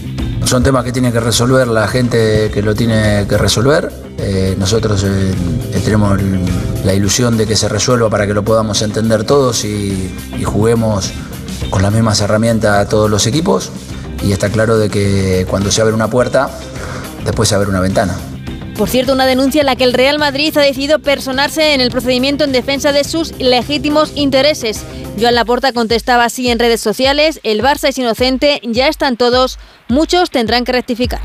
Son 0.50 0.64
temas 0.64 0.84
que 0.84 0.92
tiene 0.92 1.12
que 1.12 1.20
resolver 1.20 1.68
la 1.68 1.88
gente 1.88 2.50
que 2.52 2.64
lo 2.64 2.74
tiene 2.74 3.28
que 3.30 3.38
resolver. 3.38 3.92
Eh, 4.18 4.56
nosotros 4.58 5.06
eh, 5.06 5.32
tenemos 5.86 6.20
la 6.84 6.92
ilusión 6.96 7.38
de 7.38 7.46
que 7.46 7.56
se 7.56 7.70
resuelva 7.70 8.10
para 8.10 8.26
que 8.26 8.34
lo 8.34 8.44
podamos 8.44 8.82
entender 8.82 9.26
todos 9.26 9.64
y, 9.64 10.12
y 10.40 10.44
juguemos 10.44 11.12
con 11.70 11.84
las 11.84 11.94
mismas 11.94 12.22
herramientas 12.22 12.80
a 12.80 12.90
todos 12.90 13.12
los 13.12 13.28
equipos. 13.28 13.70
Y 14.24 14.32
está 14.32 14.50
claro 14.50 14.80
de 14.80 14.90
que 14.90 15.46
cuando 15.48 15.70
se 15.70 15.84
abre 15.84 15.94
una 15.94 16.08
puerta, 16.08 16.50
después 17.24 17.48
se 17.48 17.54
abre 17.54 17.70
una 17.70 17.80
ventana. 17.80 18.18
Por 18.80 18.88
cierto, 18.88 19.12
una 19.12 19.26
denuncia 19.26 19.60
en 19.60 19.66
la 19.66 19.76
que 19.76 19.84
el 19.84 19.92
Real 19.92 20.20
Madrid 20.20 20.58
ha 20.58 20.62
decidido 20.62 21.00
personarse 21.00 21.74
en 21.74 21.82
el 21.82 21.92
procedimiento 21.92 22.46
en 22.46 22.54
defensa 22.54 22.94
de 22.94 23.04
sus 23.04 23.38
legítimos 23.38 24.14
intereses. 24.16 24.86
Joan 25.20 25.36
Laporta 25.36 25.74
contestaba 25.74 26.24
así 26.24 26.50
en 26.50 26.60
redes 26.60 26.80
sociales, 26.80 27.42
el 27.44 27.62
Barça 27.62 27.90
es 27.90 27.98
inocente, 27.98 28.62
ya 28.64 28.88
están 28.88 29.18
todos, 29.18 29.60
muchos 29.90 30.30
tendrán 30.32 30.64
que 30.64 30.72
rectificar. 30.72 31.20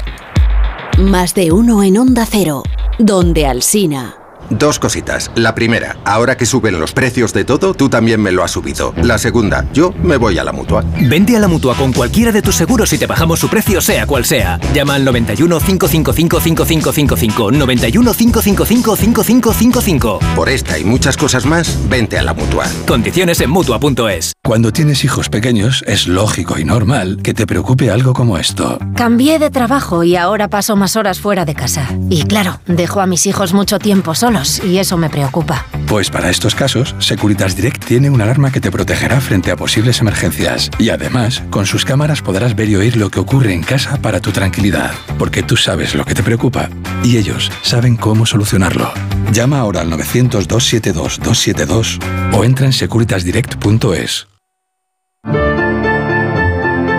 Más 0.98 1.36
de 1.36 1.52
uno 1.52 1.84
en 1.84 1.96
Onda 1.96 2.26
Cero, 2.28 2.64
donde 2.98 3.46
Alsina. 3.46 4.23
Dos 4.50 4.78
cositas. 4.78 5.30
La 5.34 5.54
primera, 5.54 5.96
ahora 6.04 6.36
que 6.36 6.46
suben 6.46 6.78
los 6.78 6.92
precios 6.92 7.32
de 7.32 7.44
todo, 7.44 7.74
tú 7.74 7.88
también 7.88 8.20
me 8.20 8.32
lo 8.32 8.44
has 8.44 8.50
subido. 8.50 8.92
La 9.02 9.18
segunda, 9.18 9.64
yo 9.72 9.92
me 10.02 10.16
voy 10.16 10.38
a 10.38 10.44
la 10.44 10.52
mutua. 10.52 10.84
Vente 11.00 11.36
a 11.36 11.40
la 11.40 11.48
mutua 11.48 11.74
con 11.74 11.92
cualquiera 11.92 12.32
de 12.32 12.42
tus 12.42 12.54
seguros 12.54 12.92
y 12.92 12.98
te 12.98 13.06
bajamos 13.06 13.40
su 13.40 13.48
precio, 13.48 13.80
sea 13.80 14.06
cual 14.06 14.24
sea. 14.24 14.60
Llama 14.74 14.96
al 14.96 15.04
91 15.04 15.58
555 15.58 16.40
5555. 16.40 17.50
91 17.52 18.14
555 18.14 18.96
5555. 18.96 20.18
Por 20.36 20.48
esta 20.48 20.78
y 20.78 20.84
muchas 20.84 21.16
cosas 21.16 21.46
más, 21.46 21.78
vente 21.88 22.18
a 22.18 22.22
la 22.22 22.34
mutua. 22.34 22.66
Condiciones 22.86 23.40
en 23.40 23.50
mutua.es. 23.50 24.34
Cuando 24.44 24.72
tienes 24.72 25.04
hijos 25.04 25.30
pequeños, 25.30 25.82
es 25.86 26.06
lógico 26.06 26.58
y 26.58 26.64
normal 26.64 27.20
que 27.22 27.32
te 27.32 27.46
preocupe 27.46 27.90
algo 27.90 28.12
como 28.12 28.36
esto. 28.36 28.78
Cambié 28.94 29.38
de 29.38 29.50
trabajo 29.50 30.04
y 30.04 30.16
ahora 30.16 30.48
paso 30.48 30.76
más 30.76 30.96
horas 30.96 31.18
fuera 31.18 31.46
de 31.46 31.54
casa. 31.54 31.88
Y 32.10 32.24
claro, 32.24 32.60
dejo 32.66 33.00
a 33.00 33.06
mis 33.06 33.26
hijos 33.26 33.54
mucho 33.54 33.78
tiempo 33.78 34.14
solos 34.14 34.33
y 34.64 34.78
eso 34.78 34.96
me 34.96 35.10
preocupa. 35.10 35.66
Pues 35.86 36.10
para 36.10 36.30
estos 36.30 36.54
casos, 36.54 36.94
Securitas 36.98 37.56
Direct 37.56 37.84
tiene 37.84 38.08
una 38.10 38.24
alarma 38.24 38.50
que 38.50 38.60
te 38.60 38.70
protegerá 38.70 39.20
frente 39.20 39.50
a 39.50 39.56
posibles 39.56 40.00
emergencias. 40.00 40.70
Y 40.78 40.88
además, 40.90 41.42
con 41.50 41.66
sus 41.66 41.84
cámaras 41.84 42.22
podrás 42.22 42.54
ver 42.56 42.68
y 42.68 42.76
oír 42.76 42.96
lo 42.96 43.10
que 43.10 43.18
ocurre 43.20 43.52
en 43.52 43.62
casa 43.62 43.96
para 43.98 44.20
tu 44.20 44.32
tranquilidad. 44.32 44.92
Porque 45.18 45.42
tú 45.42 45.56
sabes 45.56 45.94
lo 45.94 46.04
que 46.04 46.14
te 46.14 46.22
preocupa 46.22 46.68
y 47.02 47.16
ellos 47.16 47.50
saben 47.62 47.96
cómo 47.96 48.26
solucionarlo. 48.26 48.92
Llama 49.32 49.60
ahora 49.60 49.80
al 49.82 49.90
900-272-272 49.92 51.98
o 52.32 52.44
entra 52.44 52.66
en 52.66 52.72
securitasdirect.es. 52.72 54.26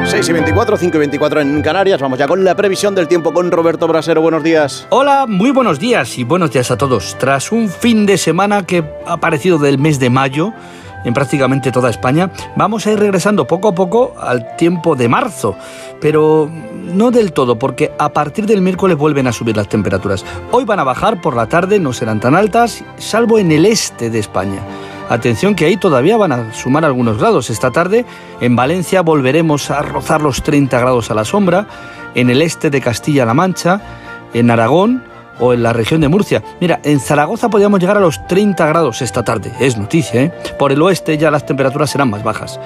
6 0.08 0.30
y 0.30 0.34
24, 0.34 0.78
5 0.78 0.96
y 0.96 1.00
24 1.00 1.41
en 1.41 1.62
Canarias. 1.63 2.00
Vamos 2.00 2.20
ya 2.20 2.28
con 2.28 2.44
la 2.44 2.56
previsión 2.56 2.94
del 2.94 3.08
tiempo 3.08 3.34
con 3.34 3.50
Roberto 3.50 3.88
Brasero. 3.88 4.22
Buenos 4.22 4.44
días. 4.44 4.86
Hola, 4.89 5.26
muy 5.28 5.50
buenos 5.50 5.80
días 5.80 6.20
y 6.20 6.24
buenos 6.24 6.52
días 6.52 6.70
a 6.70 6.78
todos. 6.78 7.18
Tras 7.18 7.52
un 7.52 7.70
fin 7.70 8.06
de 8.06 8.20
semana 8.20 8.65
que 8.65 8.84
ha 9.08 9.18
parecido 9.18 9.58
del 9.58 9.80
mes 9.80 10.00
de 10.00 10.12
mayo, 10.12 10.54
en 11.06 11.13
prácticamente 11.13 11.72
toda 11.72 11.89
España, 11.89 12.30
vamos 12.56 12.86
a 12.86 12.91
ir 12.91 13.00
regresando 13.00 13.48
poco 13.48 13.70
a 13.70 13.76
poco 13.76 14.13
al 14.20 14.56
tiempo 14.58 14.96
de 14.96 15.08
marzo, 15.08 15.56
pero 16.00 16.52
no 16.52 17.10
del 17.10 17.34
todo, 17.34 17.58
porque 17.58 17.91
a 17.98 18.10
partir 18.10 18.46
del 18.46 18.62
miércoles 18.62 18.98
vuelven 18.98 19.26
a 19.28 19.32
subir 19.32 19.58
las 19.58 19.70
temperaturas. 19.70 20.24
Hoy 20.52 20.65
van 20.65 20.80
a 20.80 20.84
bajar 20.84 21.20
por 21.20 21.36
la 21.36 21.48
tarde, 21.48 21.80
no 21.80 21.94
serán 21.94 22.20
tan 22.20 22.36
altas, 22.36 22.84
salvo 22.98 23.39
en 23.39 23.52
el 23.52 23.65
este 23.65 24.10
de 24.12 24.20
España. 24.20 24.60
Atención 25.10 25.54
que 25.56 25.65
ahí 25.65 25.78
todavía 25.78 26.18
van 26.18 26.32
a 26.32 26.54
sumar 26.54 26.84
algunos 26.84 27.20
grados. 27.20 27.50
Esta 27.50 27.72
tarde 27.72 28.06
en 28.41 28.56
Valencia 28.56 29.02
volveremos 29.02 29.70
a 29.70 29.82
rozar 29.82 30.22
los 30.22 30.41
30 30.41 30.80
grados 30.80 31.12
a 31.12 31.13
la 31.13 31.26
sombra, 31.26 31.68
en 32.15 32.30
el 32.30 32.41
este 32.41 32.70
de 32.70 32.82
Castilla-La 32.82 33.34
Mancha, 33.34 33.82
en 34.34 34.50
Aragón 34.50 35.04
o 35.39 35.54
en 35.54 35.63
la 35.63 35.74
región 35.74 36.02
de 36.02 36.08
Murcia. 36.08 36.41
Mira, 36.60 36.80
en 36.84 37.00
Zaragoza 37.00 37.50
podríamos 37.50 37.80
llegar 37.80 37.98
a 37.98 38.02
los 38.02 38.26
30 38.28 38.65
grados 38.65 39.02
esta 39.02 39.24
tarde, 39.24 39.52
es 39.60 39.78
noticia, 39.78 40.24
¿eh? 40.24 40.34
Por 40.58 40.72
el 40.72 40.82
oeste 40.82 41.18
ya 41.18 41.30
las 41.30 41.46
temperaturas 41.46 41.89
serán 41.89 42.10
más 42.10 42.24
bajas. 42.24 42.60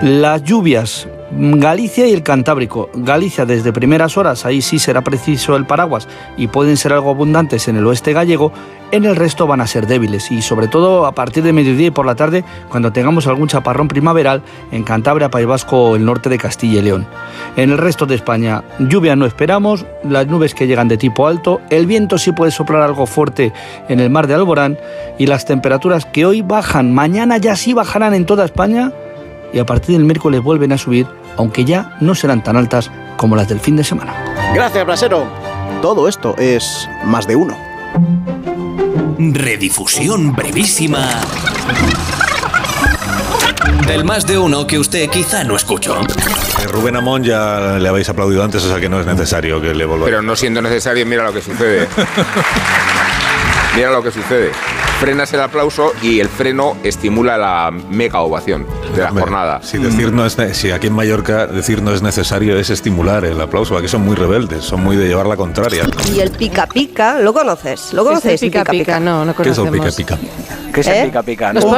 Las 0.00 0.42
lluvias, 0.44 1.08
Galicia 1.30 2.06
y 2.06 2.12
el 2.12 2.22
Cantábrico. 2.22 2.88
Galicia 2.94 3.44
desde 3.44 3.72
primeras 3.72 4.16
horas, 4.16 4.46
ahí 4.46 4.62
sí 4.62 4.78
será 4.78 5.02
preciso 5.02 5.56
el 5.56 5.66
paraguas 5.66 6.06
y 6.36 6.46
pueden 6.46 6.76
ser 6.76 6.92
algo 6.92 7.10
abundantes 7.10 7.66
en 7.66 7.76
el 7.76 7.86
oeste 7.86 8.12
gallego, 8.12 8.52
en 8.92 9.04
el 9.04 9.16
resto 9.16 9.48
van 9.48 9.60
a 9.60 9.66
ser 9.66 9.88
débiles 9.88 10.30
y 10.30 10.40
sobre 10.42 10.68
todo 10.68 11.04
a 11.04 11.12
partir 11.12 11.42
de 11.42 11.52
mediodía 11.52 11.88
y 11.88 11.90
por 11.90 12.06
la 12.06 12.14
tarde 12.14 12.44
cuando 12.68 12.92
tengamos 12.92 13.26
algún 13.26 13.48
chaparrón 13.48 13.88
primaveral 13.88 14.42
en 14.70 14.84
Cantabria, 14.84 15.28
País 15.28 15.48
Vasco 15.48 15.96
el 15.96 16.04
norte 16.04 16.28
de 16.28 16.38
Castilla 16.38 16.78
y 16.78 16.82
León. 16.82 17.08
En 17.56 17.70
el 17.70 17.78
resto 17.78 18.06
de 18.06 18.14
España 18.14 18.62
lluvia 18.78 19.16
no 19.16 19.26
esperamos, 19.26 19.84
las 20.04 20.28
nubes 20.28 20.54
que 20.54 20.68
llegan 20.68 20.86
de 20.86 20.96
tipo 20.96 21.26
alto, 21.26 21.60
el 21.70 21.86
viento 21.86 22.18
sí 22.18 22.30
puede 22.30 22.52
soplar 22.52 22.82
algo 22.82 23.06
fuerte 23.06 23.52
en 23.88 23.98
el 23.98 24.10
mar 24.10 24.28
de 24.28 24.34
Alborán 24.34 24.78
y 25.18 25.26
las 25.26 25.44
temperaturas 25.44 26.06
que 26.06 26.24
hoy 26.24 26.42
bajan, 26.42 26.94
mañana 26.94 27.38
ya 27.38 27.56
sí 27.56 27.74
bajarán 27.74 28.14
en 28.14 28.26
toda 28.26 28.44
España 28.44 28.92
y 29.52 29.58
a 29.58 29.66
partir 29.66 29.96
del 29.96 30.04
miércoles 30.04 30.42
vuelven 30.42 30.72
a 30.72 30.78
subir, 30.78 31.06
aunque 31.36 31.64
ya 31.64 31.96
no 32.00 32.14
serán 32.14 32.42
tan 32.42 32.56
altas 32.56 32.90
como 33.16 33.36
las 33.36 33.48
del 33.48 33.60
fin 33.60 33.76
de 33.76 33.84
semana. 33.84 34.14
Gracias, 34.54 34.84
Brasero. 34.84 35.26
Todo 35.82 36.08
esto 36.08 36.34
es 36.38 36.88
más 37.04 37.26
de 37.26 37.36
uno. 37.36 37.56
Redifusión 39.18 40.34
brevísima 40.34 41.08
del 43.86 44.04
más 44.04 44.26
de 44.26 44.36
uno 44.36 44.66
que 44.66 44.78
usted 44.78 45.08
quizá 45.08 45.44
no 45.44 45.56
escuchó. 45.56 46.00
Eh, 46.00 46.66
Rubén 46.68 46.96
Amón 46.96 47.22
ya 47.22 47.78
le 47.78 47.88
habéis 47.88 48.08
aplaudido 48.08 48.42
antes, 48.42 48.64
o 48.64 48.68
sea 48.68 48.80
que 48.80 48.88
no 48.88 49.00
es 49.00 49.06
necesario 49.06 49.60
que 49.60 49.74
le 49.74 49.84
volváis. 49.84 50.10
Pero 50.10 50.22
no 50.22 50.34
siendo 50.34 50.60
necesario, 50.60 51.06
mira 51.06 51.22
lo 51.24 51.32
que 51.32 51.40
sucede. 51.40 51.88
mira 53.76 53.90
lo 53.90 54.02
que 54.02 54.10
sucede. 54.10 54.50
Frenas 55.00 55.30
el 55.34 55.40
aplauso 55.42 55.92
y 56.00 56.20
el 56.20 56.28
freno 56.28 56.74
estimula 56.82 57.36
la 57.36 57.70
mega 57.70 58.20
ovación 58.22 58.66
de 58.94 59.02
la 59.02 59.10
jornada. 59.10 59.60
Si 59.62 59.76
decir 59.76 60.10
no 60.10 60.24
es, 60.24 60.38
si 60.52 60.70
aquí 60.70 60.86
en 60.86 60.94
Mallorca 60.94 61.46
decir 61.46 61.82
no 61.82 61.92
es 61.92 62.00
necesario 62.00 62.58
es 62.58 62.70
estimular 62.70 63.26
el 63.26 63.38
aplauso, 63.38 63.76
aquí 63.76 63.88
son 63.88 64.02
muy 64.02 64.16
rebeldes, 64.16 64.64
son 64.64 64.82
muy 64.82 64.96
de 64.96 65.06
llevar 65.06 65.26
la 65.26 65.36
contraria. 65.36 65.84
Y 66.14 66.20
el 66.20 66.30
pica 66.30 66.66
pica, 66.66 67.18
¿lo 67.20 67.34
conoces? 67.34 67.92
¿Lo 67.92 68.04
¿Qué 68.04 68.08
es 68.14 68.20
conoces? 68.20 68.42
el 68.42 68.48
pica 68.50 68.64
pica? 68.64 68.98
No, 68.98 69.24
no 69.26 69.36
¿Qué 69.36 69.42
es 69.50 69.58
el 69.58 69.64
pica 69.64 69.70
conocemos. 69.70 69.94
pica? 69.96 70.18
¿Qué 70.72 70.80
es 70.80 70.86
¿Eh? 70.86 71.00
el 71.02 71.06
pica 71.08 71.22
pica? 71.22 71.52
Los 71.52 71.64
No, 71.64 71.70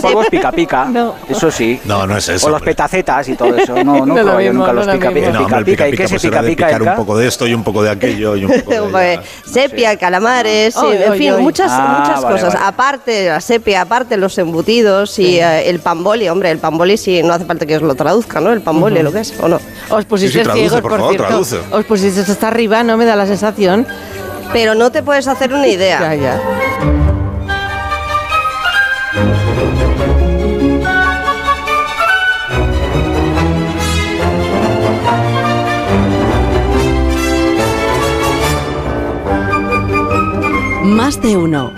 polvos, 0.00 0.26
pica 0.30 0.52
pica. 0.52 0.84
No. 0.86 1.14
Eso 1.28 1.50
sí. 1.50 1.80
No, 1.84 2.06
no 2.06 2.16
es 2.16 2.28
eso. 2.28 2.46
O 2.46 2.50
los 2.50 2.62
petacetas 2.62 3.28
y 3.28 3.34
todo 3.34 3.56
eso. 3.56 3.74
No, 3.84 3.84
no, 4.06 4.06
No 4.06 4.14
lo 4.16 4.22
probé 4.22 4.44
yo 4.46 4.52
mismo, 4.52 4.66
nunca 4.66 4.72
no 4.72 4.78
los 4.78 4.86
lo 4.86 4.92
pica 4.94 5.10
pica. 5.10 5.30
No, 5.32 5.40
el 5.58 5.64
pica 5.64 5.64
pica 5.64 5.88
¿Y 5.88 5.90
qué 5.90 5.96
pica 5.96 6.04
es 6.04 6.10
el 6.12 6.16
pues 6.20 6.24
era 6.24 6.30
pica 6.30 6.42
de 6.42 6.48
pica? 6.50 6.66
picar 6.68 6.82
un 6.82 6.94
poco 6.96 7.18
de 7.18 7.26
esto 7.28 7.46
y 7.48 7.54
un 7.54 7.64
poco 7.64 7.82
de 7.82 7.90
aquello 7.90 8.36
y 8.36 8.44
un 8.44 8.52
poco 8.60 8.70
de 8.70 8.82
Pues, 8.92 9.20
sepia, 9.44 9.96
calamares, 9.96 10.76
en 10.76 11.14
fin, 11.14 11.31
oy. 11.36 11.42
muchas, 11.42 11.70
Ah, 11.70 11.96
muchas 12.00 12.22
vale, 12.22 12.34
cosas. 12.36 12.54
vale. 12.54 12.66
Aparte 12.66 13.26
la 13.28 13.40
sepia, 13.40 13.82
aparte 13.82 14.16
los 14.16 14.36
embutidos 14.38 15.18
y 15.18 15.38
eh, 15.40 15.68
el 15.68 15.80
pamboli, 15.80 16.28
hombre, 16.28 16.50
el 16.50 16.58
pamboli 16.58 16.96
sí, 16.96 17.22
no 17.22 17.32
hace 17.32 17.44
falta 17.44 17.66
que 17.66 17.76
os 17.76 17.82
lo 17.82 17.94
traduzca, 17.94 18.40
¿no? 18.40 18.52
El 18.52 18.60
pamboli, 18.62 19.02
lo 19.02 19.12
que 19.12 19.20
es, 19.20 19.34
¿o 19.40 19.48
no? 19.48 19.60
Os 19.90 20.04
pusisteis 20.04 20.44
Sí, 20.46 20.52
sí, 20.52 20.58
ciegos, 20.58 20.80
por 20.80 20.90
por, 20.90 20.98
favor, 21.00 21.12
cierto. 21.14 21.28
traduce. 21.28 21.58
Os 21.70 21.84
pusisteis 21.84 22.28
hasta 22.28 22.48
arriba, 22.48 22.82
no 22.82 22.96
me 22.96 23.04
da 23.04 23.16
la 23.16 23.26
sensación. 23.26 23.86
Pero 24.52 24.74
no 24.74 24.90
te 24.92 25.02
puedes 25.02 25.28
hacer 25.28 25.52
una 25.54 25.66
idea. 25.68 25.98
Ya, 26.02 26.14
ya. 26.14 26.40
Más 40.92 41.20
de 41.22 41.36
uno. 41.38 41.72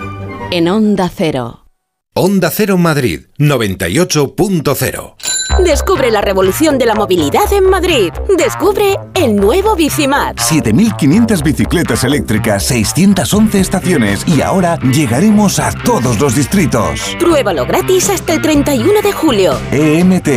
En 0.51 0.67
Onda 0.67 1.09
Cero. 1.09 1.65
Onda 2.13 2.51
Cero 2.51 2.77
Madrid 2.77 3.21
98.0. 3.39 5.15
Descubre 5.63 6.11
la 6.11 6.19
revolución 6.19 6.77
de 6.77 6.85
la 6.85 6.95
movilidad 6.95 7.51
en 7.53 7.69
Madrid. 7.69 8.11
Descubre 8.37 8.97
el 9.13 9.37
nuevo 9.37 9.73
Bicimat. 9.77 10.35
7.500 10.37 11.43
bicicletas 11.43 12.03
eléctricas, 12.03 12.65
611 12.65 13.61
estaciones 13.61 14.27
y 14.27 14.41
ahora 14.41 14.77
llegaremos 14.81 15.59
a 15.59 15.71
todos 15.71 16.19
los 16.19 16.35
distritos. 16.35 17.15
Pruébalo 17.17 17.65
gratis 17.65 18.09
hasta 18.09 18.33
el 18.33 18.41
31 18.41 19.01
de 19.01 19.13
julio. 19.13 19.57
EMT, 19.71 20.27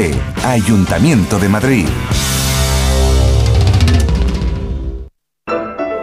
Ayuntamiento 0.45 1.41
de 1.41 1.49
Madrid. 1.49 1.87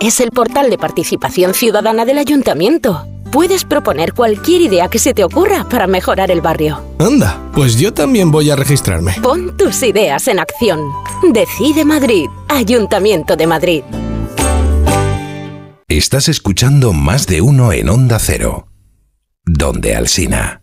Es 0.00 0.20
el 0.20 0.30
portal 0.30 0.70
de 0.70 0.78
participación 0.78 1.54
ciudadana 1.54 2.04
del 2.04 2.18
ayuntamiento. 2.18 3.04
Puedes 3.32 3.64
proponer 3.64 4.14
cualquier 4.14 4.60
idea 4.60 4.88
que 4.88 5.00
se 5.00 5.12
te 5.12 5.24
ocurra 5.24 5.68
para 5.68 5.88
mejorar 5.88 6.30
el 6.30 6.40
barrio. 6.40 6.80
Anda, 7.00 7.40
pues 7.52 7.76
yo 7.76 7.92
también 7.92 8.30
voy 8.30 8.48
a 8.50 8.56
registrarme. 8.56 9.14
Pon 9.20 9.56
tus 9.56 9.82
ideas 9.82 10.28
en 10.28 10.38
acción. 10.38 10.80
Decide 11.32 11.84
Madrid, 11.84 12.28
Ayuntamiento 12.48 13.34
de 13.34 13.46
Madrid. 13.48 13.82
Estás 15.88 16.28
escuchando 16.28 16.92
más 16.92 17.26
de 17.26 17.40
uno 17.40 17.72
en 17.72 17.88
Onda 17.88 18.20
Cero. 18.20 18.68
Donde 19.44 19.96
Alsina. 19.96 20.62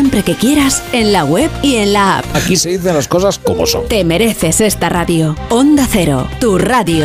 siempre 0.00 0.22
que 0.22 0.34
quieras 0.34 0.82
en 0.94 1.12
la 1.12 1.26
web 1.26 1.50
y 1.62 1.76
en 1.76 1.92
la 1.92 2.20
app. 2.20 2.24
Aquí 2.32 2.56
se 2.56 2.70
dicen 2.70 2.94
las 2.94 3.06
cosas 3.06 3.38
como 3.38 3.66
son. 3.66 3.86
Te 3.86 4.02
mereces 4.02 4.62
esta 4.62 4.88
radio. 4.88 5.36
Onda 5.50 5.86
Cero, 5.86 6.26
tu 6.40 6.56
radio. 6.56 7.04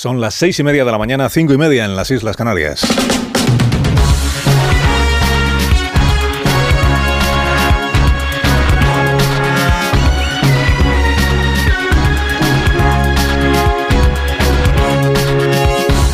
Son 0.00 0.18
las 0.18 0.34
seis 0.34 0.58
y 0.58 0.62
media 0.62 0.86
de 0.86 0.90
la 0.90 0.96
mañana, 0.96 1.28
cinco 1.28 1.52
y 1.52 1.58
media 1.58 1.84
en 1.84 1.94
las 1.94 2.10
Islas 2.10 2.34
Canarias. 2.34 2.80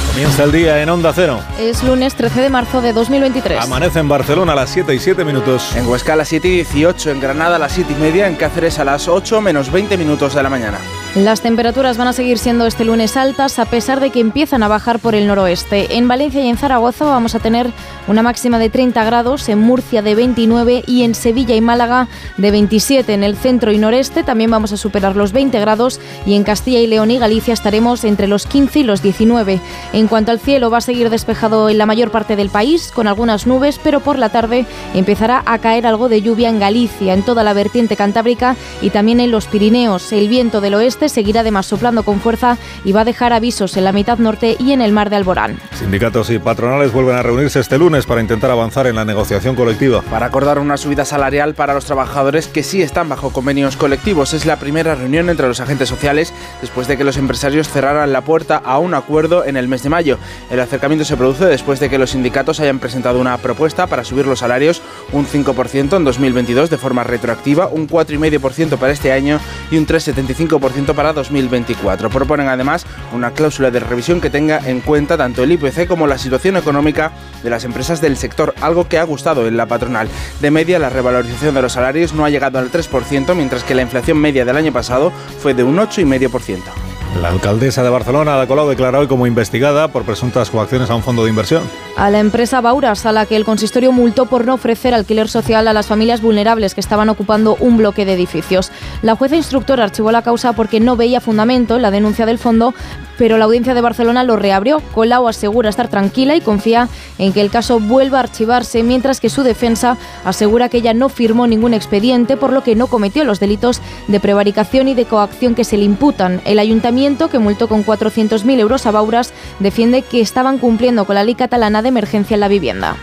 Comienza 0.08 0.42
el 0.42 0.50
día 0.50 0.82
en 0.82 0.88
Onda 0.88 1.12
Cero. 1.14 1.38
Es 1.60 1.84
lunes 1.84 2.16
13 2.16 2.40
de 2.40 2.50
marzo 2.50 2.82
de 2.82 2.92
2023. 2.92 3.60
Amanece 3.62 4.00
en 4.00 4.08
Barcelona 4.08 4.54
a 4.54 4.56
las 4.56 4.70
7 4.70 4.96
y 4.96 4.98
7 4.98 5.24
minutos. 5.24 5.76
En 5.76 5.86
Huesca 5.86 6.14
a 6.14 6.16
las 6.16 6.26
7 6.26 6.48
y 6.48 6.50
18, 6.56 7.12
en 7.12 7.20
Granada 7.20 7.54
a 7.54 7.60
las 7.60 7.70
7 7.70 7.92
y 7.96 8.02
media, 8.02 8.26
en 8.26 8.34
Cáceres 8.34 8.80
a 8.80 8.84
las 8.84 9.06
8 9.06 9.40
menos 9.40 9.70
20 9.70 9.96
minutos 9.96 10.34
de 10.34 10.42
la 10.42 10.50
mañana. 10.50 10.80
Las 11.16 11.40
temperaturas 11.40 11.96
van 11.96 12.08
a 12.08 12.12
seguir 12.12 12.36
siendo 12.36 12.66
este 12.66 12.84
lunes 12.84 13.16
altas 13.16 13.58
a 13.58 13.64
pesar 13.64 14.00
de 14.00 14.10
que 14.10 14.20
empiezan 14.20 14.62
a 14.62 14.68
bajar 14.68 14.98
por 14.98 15.14
el 15.14 15.26
noroeste. 15.26 15.96
En 15.96 16.08
Valencia 16.08 16.44
y 16.44 16.48
en 16.48 16.58
Zaragoza 16.58 17.06
vamos 17.06 17.34
a 17.34 17.38
tener 17.38 17.70
una 18.06 18.22
máxima 18.22 18.58
de 18.58 18.68
30 18.68 19.02
grados, 19.02 19.48
en 19.48 19.58
Murcia 19.58 20.02
de 20.02 20.14
29 20.14 20.84
y 20.86 21.04
en 21.04 21.14
Sevilla 21.14 21.54
y 21.54 21.62
Málaga 21.62 22.08
de 22.36 22.50
27. 22.50 23.14
En 23.14 23.24
el 23.24 23.34
centro 23.34 23.72
y 23.72 23.78
noreste 23.78 24.24
también 24.24 24.50
vamos 24.50 24.72
a 24.72 24.76
superar 24.76 25.16
los 25.16 25.32
20 25.32 25.58
grados 25.58 26.00
y 26.26 26.34
en 26.34 26.44
Castilla 26.44 26.80
y 26.80 26.86
León 26.86 27.10
y 27.10 27.18
Galicia 27.18 27.54
estaremos 27.54 28.04
entre 28.04 28.28
los 28.28 28.46
15 28.46 28.80
y 28.80 28.82
los 28.82 29.00
19. 29.00 29.58
En 29.94 30.08
cuanto 30.08 30.32
al 30.32 30.38
cielo 30.38 30.68
va 30.68 30.78
a 30.78 30.82
seguir 30.82 31.08
despejado 31.08 31.70
en 31.70 31.78
la 31.78 31.86
mayor 31.86 32.10
parte 32.10 32.36
del 32.36 32.50
país 32.50 32.92
con 32.94 33.08
algunas 33.08 33.46
nubes, 33.46 33.80
pero 33.82 34.00
por 34.00 34.18
la 34.18 34.28
tarde 34.28 34.66
empezará 34.92 35.42
a 35.46 35.58
caer 35.60 35.86
algo 35.86 36.10
de 36.10 36.20
lluvia 36.20 36.50
en 36.50 36.60
Galicia, 36.60 37.14
en 37.14 37.22
toda 37.22 37.42
la 37.42 37.54
vertiente 37.54 37.96
cantábrica 37.96 38.54
y 38.82 38.90
también 38.90 39.20
en 39.20 39.30
los 39.30 39.46
Pirineos. 39.46 40.12
El 40.12 40.28
viento 40.28 40.60
del 40.60 40.74
oeste 40.74 41.05
seguirá 41.08 41.40
además 41.40 41.66
soplando 41.66 42.02
con 42.02 42.20
fuerza 42.20 42.58
y 42.84 42.92
va 42.92 43.02
a 43.02 43.04
dejar 43.04 43.32
avisos 43.32 43.76
en 43.76 43.84
la 43.84 43.92
mitad 43.92 44.18
norte 44.18 44.56
y 44.58 44.72
en 44.72 44.82
el 44.82 44.92
mar 44.92 45.10
de 45.10 45.16
Alborán. 45.16 45.58
Sindicatos 45.78 46.30
y 46.30 46.38
patronales 46.38 46.92
vuelven 46.92 47.16
a 47.16 47.22
reunirse 47.22 47.60
este 47.60 47.78
lunes 47.78 48.06
para 48.06 48.20
intentar 48.20 48.50
avanzar 48.50 48.86
en 48.86 48.96
la 48.96 49.04
negociación 49.04 49.54
colectiva. 49.54 50.02
Para 50.02 50.26
acordar 50.26 50.58
una 50.58 50.76
subida 50.76 51.04
salarial 51.04 51.54
para 51.54 51.74
los 51.74 51.84
trabajadores 51.84 52.48
que 52.48 52.62
sí 52.62 52.82
están 52.82 53.08
bajo 53.08 53.30
convenios 53.30 53.76
colectivos. 53.76 54.34
Es 54.34 54.46
la 54.46 54.58
primera 54.58 54.94
reunión 54.94 55.30
entre 55.30 55.48
los 55.48 55.60
agentes 55.60 55.88
sociales 55.88 56.32
después 56.60 56.88
de 56.88 56.96
que 56.96 57.04
los 57.04 57.16
empresarios 57.16 57.68
cerraran 57.68 58.12
la 58.12 58.22
puerta 58.22 58.56
a 58.56 58.78
un 58.78 58.94
acuerdo 58.94 59.44
en 59.44 59.56
el 59.56 59.68
mes 59.68 59.82
de 59.82 59.90
mayo. 59.90 60.18
El 60.50 60.60
acercamiento 60.60 61.04
se 61.04 61.16
produce 61.16 61.46
después 61.46 61.80
de 61.80 61.88
que 61.88 61.98
los 61.98 62.10
sindicatos 62.10 62.60
hayan 62.60 62.78
presentado 62.78 63.20
una 63.20 63.36
propuesta 63.38 63.86
para 63.86 64.04
subir 64.04 64.26
los 64.26 64.40
salarios 64.40 64.82
un 65.12 65.26
5% 65.26 65.96
en 65.96 66.04
2022 66.04 66.70
de 66.70 66.78
forma 66.78 67.04
retroactiva, 67.04 67.68
un 67.68 67.88
4,5% 67.88 68.76
para 68.78 68.92
este 68.92 69.12
año 69.12 69.40
y 69.70 69.78
un 69.78 69.86
3,75% 69.86 70.94
para 70.96 71.12
2024. 71.12 72.10
Proponen 72.10 72.48
además 72.48 72.84
una 73.12 73.30
cláusula 73.30 73.70
de 73.70 73.78
revisión 73.78 74.20
que 74.20 74.30
tenga 74.30 74.58
en 74.64 74.80
cuenta 74.80 75.16
tanto 75.16 75.44
el 75.44 75.52
IPC 75.52 75.86
como 75.86 76.08
la 76.08 76.18
situación 76.18 76.56
económica 76.56 77.12
de 77.44 77.50
las 77.50 77.64
empresas 77.64 78.00
del 78.00 78.16
sector, 78.16 78.54
algo 78.60 78.88
que 78.88 78.98
ha 78.98 79.04
gustado 79.04 79.46
en 79.46 79.56
la 79.56 79.66
patronal. 79.66 80.08
De 80.40 80.50
media, 80.50 80.78
la 80.78 80.90
revalorización 80.90 81.54
de 81.54 81.62
los 81.62 81.74
salarios 81.74 82.12
no 82.12 82.24
ha 82.24 82.30
llegado 82.30 82.58
al 82.58 82.72
3%, 82.72 83.34
mientras 83.36 83.62
que 83.62 83.74
la 83.74 83.82
inflación 83.82 84.18
media 84.18 84.44
del 84.44 84.56
año 84.56 84.72
pasado 84.72 85.12
fue 85.40 85.54
de 85.54 85.62
un 85.62 85.76
8,5%. 85.76 86.95
La 87.22 87.28
alcaldesa 87.30 87.82
de 87.82 87.88
Barcelona, 87.88 88.34
Ada 88.34 88.46
Colau, 88.46 88.68
declaró 88.68 88.98
hoy 88.98 89.06
como 89.06 89.26
investigada 89.26 89.88
por 89.88 90.04
presuntas 90.04 90.50
coacciones 90.50 90.90
a 90.90 90.94
un 90.94 91.02
fondo 91.02 91.24
de 91.24 91.30
inversión. 91.30 91.62
A 91.96 92.10
la 92.10 92.18
empresa 92.18 92.60
Bauras, 92.60 93.06
a 93.06 93.12
la 93.12 93.24
que 93.24 93.36
el 93.36 93.44
consistorio 93.44 93.90
multó 93.90 94.26
por 94.26 94.44
no 94.44 94.54
ofrecer 94.54 94.92
alquiler 94.92 95.28
social 95.28 95.66
a 95.66 95.72
las 95.72 95.86
familias 95.86 96.20
vulnerables 96.20 96.74
que 96.74 96.80
estaban 96.80 97.08
ocupando 97.08 97.56
un 97.58 97.78
bloque 97.78 98.04
de 98.04 98.12
edificios. 98.12 98.70
La 99.00 99.16
jueza 99.16 99.36
instructora 99.36 99.84
archivó 99.84 100.12
la 100.12 100.22
causa 100.22 100.52
porque 100.52 100.78
no 100.78 100.96
veía 100.96 101.20
fundamento 101.20 101.76
en 101.76 101.82
la 101.82 101.90
denuncia 101.90 102.26
del 102.26 102.38
fondo, 102.38 102.74
pero 103.18 103.38
la 103.38 103.44
audiencia 103.44 103.74
de 103.74 103.80
Barcelona 103.80 104.24
lo 104.24 104.36
reabrió. 104.36 104.80
Colau 104.94 105.28
asegura 105.28 105.70
estar 105.70 105.88
tranquila 105.88 106.36
y 106.36 106.40
confía 106.40 106.88
en 107.18 107.32
que 107.32 107.40
el 107.40 107.50
caso 107.50 107.80
vuelva 107.80 108.18
a 108.18 108.22
archivarse, 108.22 108.82
mientras 108.82 109.20
que 109.20 109.28
su 109.28 109.42
defensa 109.42 109.96
asegura 110.24 110.68
que 110.68 110.78
ella 110.78 110.94
no 110.94 111.08
firmó 111.08 111.46
ningún 111.46 111.74
expediente, 111.74 112.36
por 112.36 112.52
lo 112.52 112.62
que 112.62 112.74
no 112.74 112.86
cometió 112.86 113.24
los 113.24 113.40
delitos 113.40 113.80
de 114.08 114.20
prevaricación 114.20 114.88
y 114.88 114.94
de 114.94 115.04
coacción 115.04 115.54
que 115.54 115.64
se 115.64 115.76
le 115.76 115.84
imputan. 115.84 116.40
El 116.44 116.58
ayuntamiento 116.58 117.28
que 117.28 117.38
multó 117.38 117.68
con 117.68 117.84
400.000 117.84 118.58
euros 118.58 118.86
a 118.86 118.90
Bauras, 118.90 119.32
defiende 119.58 120.02
que 120.02 120.20
estaban 120.20 120.58
cumpliendo 120.58 121.04
con 121.04 121.14
la 121.14 121.24
ley 121.24 121.34
catalana 121.34 121.82
de 121.82 121.88
emergencia 121.88 122.34
en 122.34 122.40
la 122.40 122.48
vivienda. 122.48 122.96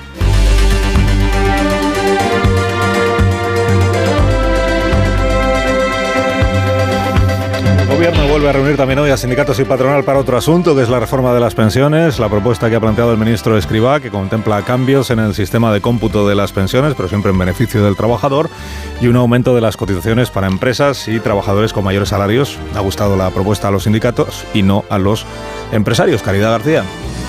Gobierno 7.93 8.27
vuelve 8.27 8.49
a 8.49 8.51
reunir 8.51 8.75
también 8.75 8.97
hoy 8.97 9.11
a 9.11 9.17
sindicatos 9.17 9.59
y 9.59 9.65
patronal 9.65 10.03
para 10.03 10.17
otro 10.17 10.35
asunto, 10.35 10.75
que 10.75 10.81
es 10.81 10.89
la 10.89 10.99
reforma 10.99 11.31
de 11.31 11.39
las 11.39 11.53
pensiones, 11.53 12.17
la 12.17 12.27
propuesta 12.27 12.67
que 12.67 12.75
ha 12.75 12.79
planteado 12.79 13.11
el 13.11 13.19
ministro 13.19 13.55
Escribá, 13.55 13.99
que 13.99 14.09
contempla 14.09 14.63
cambios 14.63 15.11
en 15.11 15.19
el 15.19 15.35
sistema 15.35 15.71
de 15.71 15.79
cómputo 15.79 16.27
de 16.27 16.33
las 16.33 16.51
pensiones, 16.53 16.95
pero 16.95 17.07
siempre 17.07 17.31
en 17.31 17.37
beneficio 17.37 17.83
del 17.83 17.95
trabajador, 17.95 18.49
y 18.99 19.07
un 19.07 19.15
aumento 19.15 19.53
de 19.53 19.61
las 19.61 19.77
cotizaciones 19.77 20.31
para 20.31 20.47
empresas 20.47 21.07
y 21.07 21.19
trabajadores 21.19 21.71
con 21.71 21.83
mayores 21.83 22.09
salarios. 22.09 22.57
Ha 22.75 22.79
gustado 22.79 23.15
la 23.15 23.29
propuesta 23.29 23.67
a 23.67 23.71
los 23.71 23.83
sindicatos 23.83 24.43
y 24.55 24.63
no 24.63 24.85
a 24.89 24.97
los 24.97 25.27
empresarios. 25.71 26.23
Caridad 26.23 26.49
García. 26.49 26.83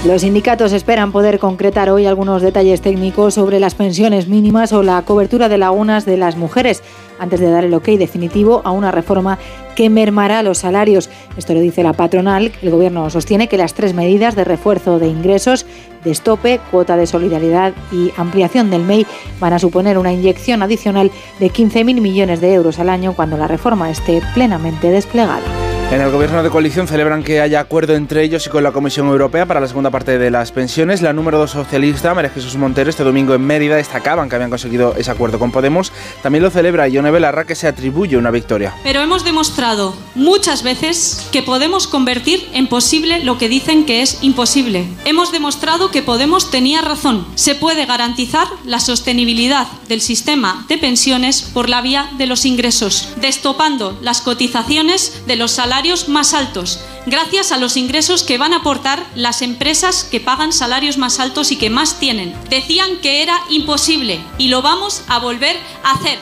Los 0.04 0.20
sindicatos 0.20 0.74
esperan 0.74 1.12
poder 1.12 1.38
concretar 1.38 1.88
hoy 1.88 2.04
algunos 2.04 2.42
detalles 2.42 2.82
técnicos 2.82 3.32
sobre 3.32 3.58
las 3.58 3.74
pensiones 3.74 4.28
mínimas 4.28 4.74
o 4.74 4.82
la 4.82 5.00
cobertura 5.00 5.48
de 5.48 5.56
lagunas 5.56 6.04
de 6.04 6.18
las 6.18 6.36
mujeres, 6.36 6.82
antes 7.18 7.40
de 7.40 7.50
dar 7.50 7.64
el 7.64 7.72
ok 7.72 7.86
definitivo 7.86 8.60
a 8.66 8.70
una 8.70 8.90
reforma 8.90 9.38
que 9.74 9.88
mermará 9.88 10.42
los 10.42 10.58
salarios. 10.58 11.08
Esto 11.38 11.54
lo 11.54 11.60
dice 11.60 11.82
la 11.82 11.94
patronal. 11.94 12.52
El 12.60 12.70
Gobierno 12.70 13.08
sostiene 13.08 13.48
que 13.48 13.56
las 13.56 13.72
tres 13.72 13.94
medidas 13.94 14.36
de 14.36 14.44
refuerzo 14.44 14.98
de 14.98 15.08
ingresos, 15.08 15.64
de 16.04 16.10
estope, 16.10 16.60
cuota 16.70 16.98
de 16.98 17.06
solidaridad 17.06 17.72
y 17.90 18.12
ampliación 18.18 18.68
del 18.68 18.84
MEI 18.84 19.06
van 19.40 19.54
a 19.54 19.58
suponer 19.58 19.96
una 19.96 20.12
inyección 20.12 20.62
adicional 20.62 21.10
de 21.40 21.50
15.000 21.50 22.02
millones 22.02 22.42
de 22.42 22.52
euros 22.52 22.78
al 22.78 22.90
año 22.90 23.14
cuando 23.14 23.38
la 23.38 23.48
reforma 23.48 23.90
esté 23.90 24.20
plenamente 24.34 24.90
desplegada. 24.90 25.73
En 25.94 26.00
el 26.00 26.10
gobierno 26.10 26.42
de 26.42 26.50
coalición 26.50 26.88
celebran 26.88 27.22
que 27.22 27.40
haya 27.40 27.60
acuerdo 27.60 27.94
entre 27.94 28.24
ellos 28.24 28.44
y 28.44 28.50
con 28.50 28.64
la 28.64 28.72
Comisión 28.72 29.06
Europea 29.06 29.46
para 29.46 29.60
la 29.60 29.68
segunda 29.68 29.92
parte 29.92 30.18
de 30.18 30.28
las 30.28 30.50
pensiones. 30.50 31.02
La 31.02 31.12
número 31.12 31.38
dos 31.38 31.52
socialista, 31.52 32.12
María 32.14 32.30
Jesús 32.30 32.56
Montero, 32.56 32.90
este 32.90 33.04
domingo 33.04 33.32
en 33.32 33.42
Mérida 33.42 33.76
destacaban 33.76 34.28
que 34.28 34.34
habían 34.34 34.50
conseguido 34.50 34.96
ese 34.96 35.12
acuerdo 35.12 35.38
con 35.38 35.52
Podemos. 35.52 35.92
También 36.20 36.42
lo 36.42 36.50
celebra 36.50 36.88
Ione 36.88 37.12
Belarra, 37.12 37.44
que 37.44 37.54
se 37.54 37.68
atribuye 37.68 38.16
una 38.16 38.32
victoria. 38.32 38.74
Pero 38.82 39.02
hemos 39.02 39.24
demostrado 39.24 39.94
muchas 40.16 40.64
veces 40.64 41.28
que 41.30 41.44
podemos 41.44 41.86
convertir 41.86 42.44
en 42.54 42.66
posible 42.66 43.22
lo 43.22 43.38
que 43.38 43.48
dicen 43.48 43.86
que 43.86 44.02
es 44.02 44.18
imposible. 44.20 44.88
Hemos 45.04 45.30
demostrado 45.30 45.92
que 45.92 46.02
Podemos 46.02 46.50
tenía 46.50 46.80
razón. 46.82 47.24
Se 47.36 47.54
puede 47.54 47.86
garantizar 47.86 48.48
la 48.64 48.80
sostenibilidad 48.80 49.68
del 49.88 50.00
sistema 50.00 50.64
de 50.68 50.76
pensiones 50.76 51.42
por 51.42 51.68
la 51.68 51.82
vía 51.82 52.08
de 52.18 52.26
los 52.26 52.46
ingresos, 52.46 53.10
destopando 53.20 53.96
las 54.02 54.22
cotizaciones 54.22 55.22
de 55.28 55.36
los 55.36 55.52
salarios 55.52 55.83
más 56.08 56.32
altos, 56.32 56.80
gracias 57.04 57.52
a 57.52 57.58
los 57.58 57.76
ingresos 57.76 58.22
que 58.22 58.38
van 58.38 58.54
a 58.54 58.58
aportar 58.58 59.04
las 59.14 59.42
empresas 59.42 60.02
que 60.02 60.18
pagan 60.18 60.50
salarios 60.50 60.96
más 60.96 61.20
altos 61.20 61.52
y 61.52 61.56
que 61.56 61.68
más 61.68 62.00
tienen. 62.00 62.34
Decían 62.48 62.96
que 63.02 63.22
era 63.22 63.38
imposible 63.50 64.18
y 64.38 64.48
lo 64.48 64.62
vamos 64.62 65.02
a 65.08 65.18
volver 65.18 65.56
a 65.82 65.92
hacer. 65.92 66.18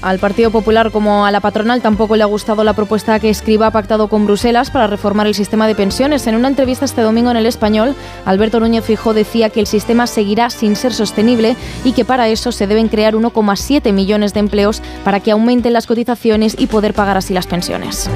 Al 0.00 0.18
Partido 0.18 0.50
Popular 0.50 0.90
como 0.90 1.26
a 1.26 1.30
la 1.30 1.40
patronal 1.40 1.82
tampoco 1.82 2.16
le 2.16 2.22
ha 2.22 2.26
gustado 2.26 2.64
la 2.64 2.74
propuesta 2.74 3.18
que 3.18 3.28
Escriba 3.28 3.66
ha 3.66 3.70
pactado 3.70 4.08
con 4.08 4.24
Bruselas 4.24 4.70
para 4.70 4.86
reformar 4.86 5.26
el 5.26 5.34
sistema 5.34 5.66
de 5.66 5.74
pensiones. 5.74 6.26
En 6.26 6.36
una 6.36 6.48
entrevista 6.48 6.84
este 6.86 7.02
domingo 7.02 7.30
en 7.30 7.36
El 7.36 7.46
Español, 7.46 7.94
Alberto 8.24 8.60
Núñez 8.60 8.84
Fijó 8.84 9.12
decía 9.12 9.50
que 9.50 9.60
el 9.60 9.66
sistema 9.66 10.06
seguirá 10.06 10.48
sin 10.48 10.74
ser 10.74 10.94
sostenible 10.94 11.56
y 11.84 11.92
que 11.92 12.04
para 12.04 12.28
eso 12.28 12.50
se 12.52 12.66
deben 12.66 12.88
crear 12.88 13.14
1,7 13.14 13.92
millones 13.92 14.32
de 14.32 14.40
empleos 14.40 14.80
para 15.04 15.20
que 15.20 15.32
aumenten 15.32 15.74
las 15.74 15.86
cotizaciones 15.86 16.56
y 16.58 16.66
poder 16.66 16.94
pagar 16.94 17.18
así 17.18 17.34
las 17.34 17.46
pensiones. 17.46 18.08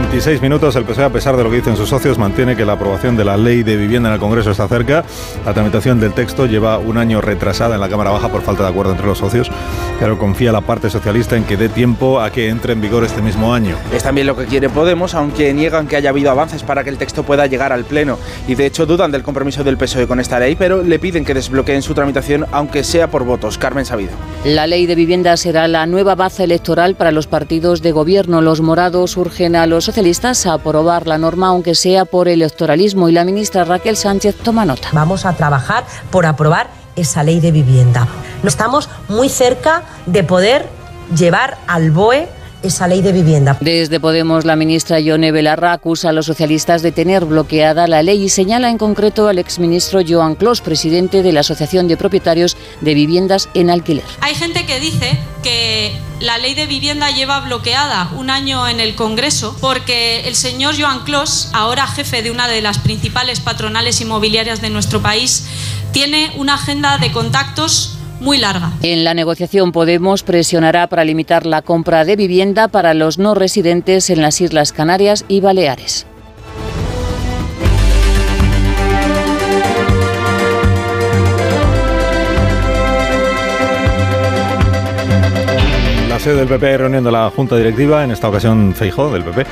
26 0.00 0.40
minutos. 0.40 0.74
El 0.76 0.84
PSOE, 0.84 1.04
a 1.04 1.10
pesar 1.10 1.36
de 1.36 1.44
lo 1.44 1.50
que 1.50 1.56
dicen 1.56 1.76
sus 1.76 1.90
socios, 1.90 2.16
mantiene 2.16 2.56
que 2.56 2.64
la 2.64 2.72
aprobación 2.72 3.16
de 3.18 3.24
la 3.24 3.36
ley 3.36 3.62
de 3.62 3.76
vivienda 3.76 4.08
en 4.08 4.14
el 4.14 4.20
Congreso 4.20 4.50
está 4.50 4.66
cerca. 4.66 5.04
La 5.44 5.52
tramitación 5.52 6.00
del 6.00 6.14
texto 6.14 6.46
lleva 6.46 6.78
un 6.78 6.96
año 6.96 7.20
retrasada 7.20 7.74
en 7.74 7.82
la 7.82 7.88
Cámara 7.88 8.10
Baja 8.10 8.30
por 8.30 8.40
falta 8.40 8.62
de 8.62 8.70
acuerdo 8.70 8.92
entre 8.92 9.06
los 9.06 9.18
socios, 9.18 9.50
pero 9.98 10.18
confía 10.18 10.52
la 10.52 10.62
parte 10.62 10.88
socialista 10.88 11.36
en 11.36 11.44
que 11.44 11.58
dé 11.58 11.68
tiempo 11.68 12.18
a 12.18 12.30
que 12.30 12.48
entre 12.48 12.72
en 12.72 12.80
vigor 12.80 13.04
este 13.04 13.20
mismo 13.20 13.52
año. 13.52 13.76
Es 13.92 14.02
también 14.02 14.26
lo 14.26 14.36
que 14.36 14.46
quiere 14.46 14.70
Podemos, 14.70 15.14
aunque 15.14 15.52
niegan 15.52 15.86
que 15.86 15.96
haya 15.96 16.10
habido 16.10 16.30
avances 16.30 16.62
para 16.62 16.82
que 16.82 16.90
el 16.90 16.96
texto 16.96 17.22
pueda 17.22 17.46
llegar 17.46 17.72
al 17.72 17.84
Pleno. 17.84 18.18
Y 18.48 18.54
de 18.54 18.66
hecho 18.66 18.86
dudan 18.86 19.12
del 19.12 19.22
compromiso 19.22 19.64
del 19.64 19.76
PSOE 19.76 20.06
con 20.06 20.18
esta 20.18 20.40
ley, 20.40 20.56
pero 20.56 20.82
le 20.82 20.98
piden 20.98 21.24
que 21.24 21.34
desbloqueen 21.34 21.82
su 21.82 21.92
tramitación, 21.92 22.46
aunque 22.52 22.84
sea 22.84 23.10
por 23.10 23.24
votos. 23.24 23.58
Carmen 23.58 23.84
Sabido. 23.84 24.12
La 24.44 24.66
ley 24.66 24.86
de 24.86 24.94
vivienda 24.94 25.36
será 25.36 25.68
la 25.68 25.86
nueva 25.86 26.14
base 26.14 26.44
electoral 26.44 26.94
para 26.94 27.12
los 27.12 27.26
partidos 27.26 27.82
de 27.82 27.92
gobierno. 27.92 28.40
Los 28.40 28.62
morados 28.62 29.16
urgen 29.18 29.56
a 29.56 29.66
los 29.66 29.89
socialistas 29.90 30.46
a 30.46 30.52
aprobar 30.52 31.08
la 31.08 31.18
norma, 31.18 31.48
aunque 31.48 31.74
sea 31.74 32.04
por 32.04 32.28
electoralismo, 32.28 33.08
y 33.08 33.12
la 33.12 33.24
ministra 33.24 33.64
Raquel 33.64 33.96
Sánchez 33.96 34.36
toma 34.36 34.64
nota. 34.64 34.88
Vamos 34.92 35.26
a 35.26 35.32
trabajar 35.32 35.84
por 36.12 36.26
aprobar 36.26 36.70
esa 36.94 37.24
ley 37.24 37.40
de 37.40 37.50
vivienda. 37.50 38.06
Estamos 38.44 38.88
muy 39.08 39.28
cerca 39.28 39.82
de 40.06 40.22
poder 40.22 40.68
llevar 41.16 41.58
al 41.66 41.90
BOE 41.90 42.28
esa 42.62 42.88
ley 42.88 43.02
de 43.02 43.12
vivienda. 43.12 43.56
Desde 43.60 44.00
Podemos, 44.00 44.44
la 44.44 44.56
ministra 44.56 45.00
Yone 45.00 45.32
Belarra 45.32 45.72
acusa 45.72 46.10
a 46.10 46.12
los 46.12 46.26
socialistas 46.26 46.82
de 46.82 46.92
tener 46.92 47.24
bloqueada 47.24 47.86
la 47.86 48.02
ley 48.02 48.22
y 48.22 48.28
señala 48.28 48.70
en 48.70 48.78
concreto 48.78 49.28
al 49.28 49.38
exministro 49.38 50.00
Joan 50.06 50.34
Clos, 50.34 50.60
presidente 50.60 51.22
de 51.22 51.32
la 51.32 51.40
Asociación 51.40 51.88
de 51.88 51.96
Propietarios 51.96 52.56
de 52.80 52.94
Viviendas 52.94 53.48
en 53.54 53.70
Alquiler. 53.70 54.04
Hay 54.20 54.34
gente 54.34 54.66
que 54.66 54.80
dice 54.80 55.18
que 55.42 55.96
la 56.20 56.38
ley 56.38 56.54
de 56.54 56.66
vivienda 56.66 57.10
lleva 57.10 57.40
bloqueada 57.40 58.10
un 58.16 58.30
año 58.30 58.68
en 58.68 58.80
el 58.80 58.94
Congreso 58.94 59.56
porque 59.60 60.28
el 60.28 60.34
señor 60.34 60.74
Joan 60.78 61.04
Clos, 61.04 61.48
ahora 61.52 61.86
jefe 61.86 62.22
de 62.22 62.30
una 62.30 62.46
de 62.48 62.60
las 62.60 62.78
principales 62.78 63.40
patronales 63.40 64.00
inmobiliarias 64.00 64.60
de 64.60 64.70
nuestro 64.70 65.00
país, 65.00 65.46
tiene 65.92 66.32
una 66.36 66.54
agenda 66.54 66.98
de 66.98 67.10
contactos 67.10 67.96
muy 68.20 68.38
larga. 68.38 68.72
En 68.82 69.04
la 69.04 69.14
negociación 69.14 69.72
Podemos 69.72 70.22
presionará 70.22 70.88
para 70.88 71.04
limitar 71.04 71.46
la 71.46 71.62
compra 71.62 72.04
de 72.04 72.16
vivienda 72.16 72.68
para 72.68 72.94
los 72.94 73.18
no 73.18 73.34
residentes 73.34 74.10
en 74.10 74.22
las 74.22 74.40
Islas 74.40 74.72
Canarias 74.72 75.24
y 75.28 75.40
Baleares. 75.40 76.06
La 86.08 86.18
sede 86.18 86.36
del 86.36 86.48
PP 86.48 86.76
reunión 86.76 87.02
de 87.02 87.12
la 87.12 87.30
Junta 87.30 87.56
Directiva, 87.56 88.04
en 88.04 88.10
esta 88.10 88.28
ocasión 88.28 88.74
Feijó 88.74 89.10
del 89.10 89.24
PP, 89.24 89.46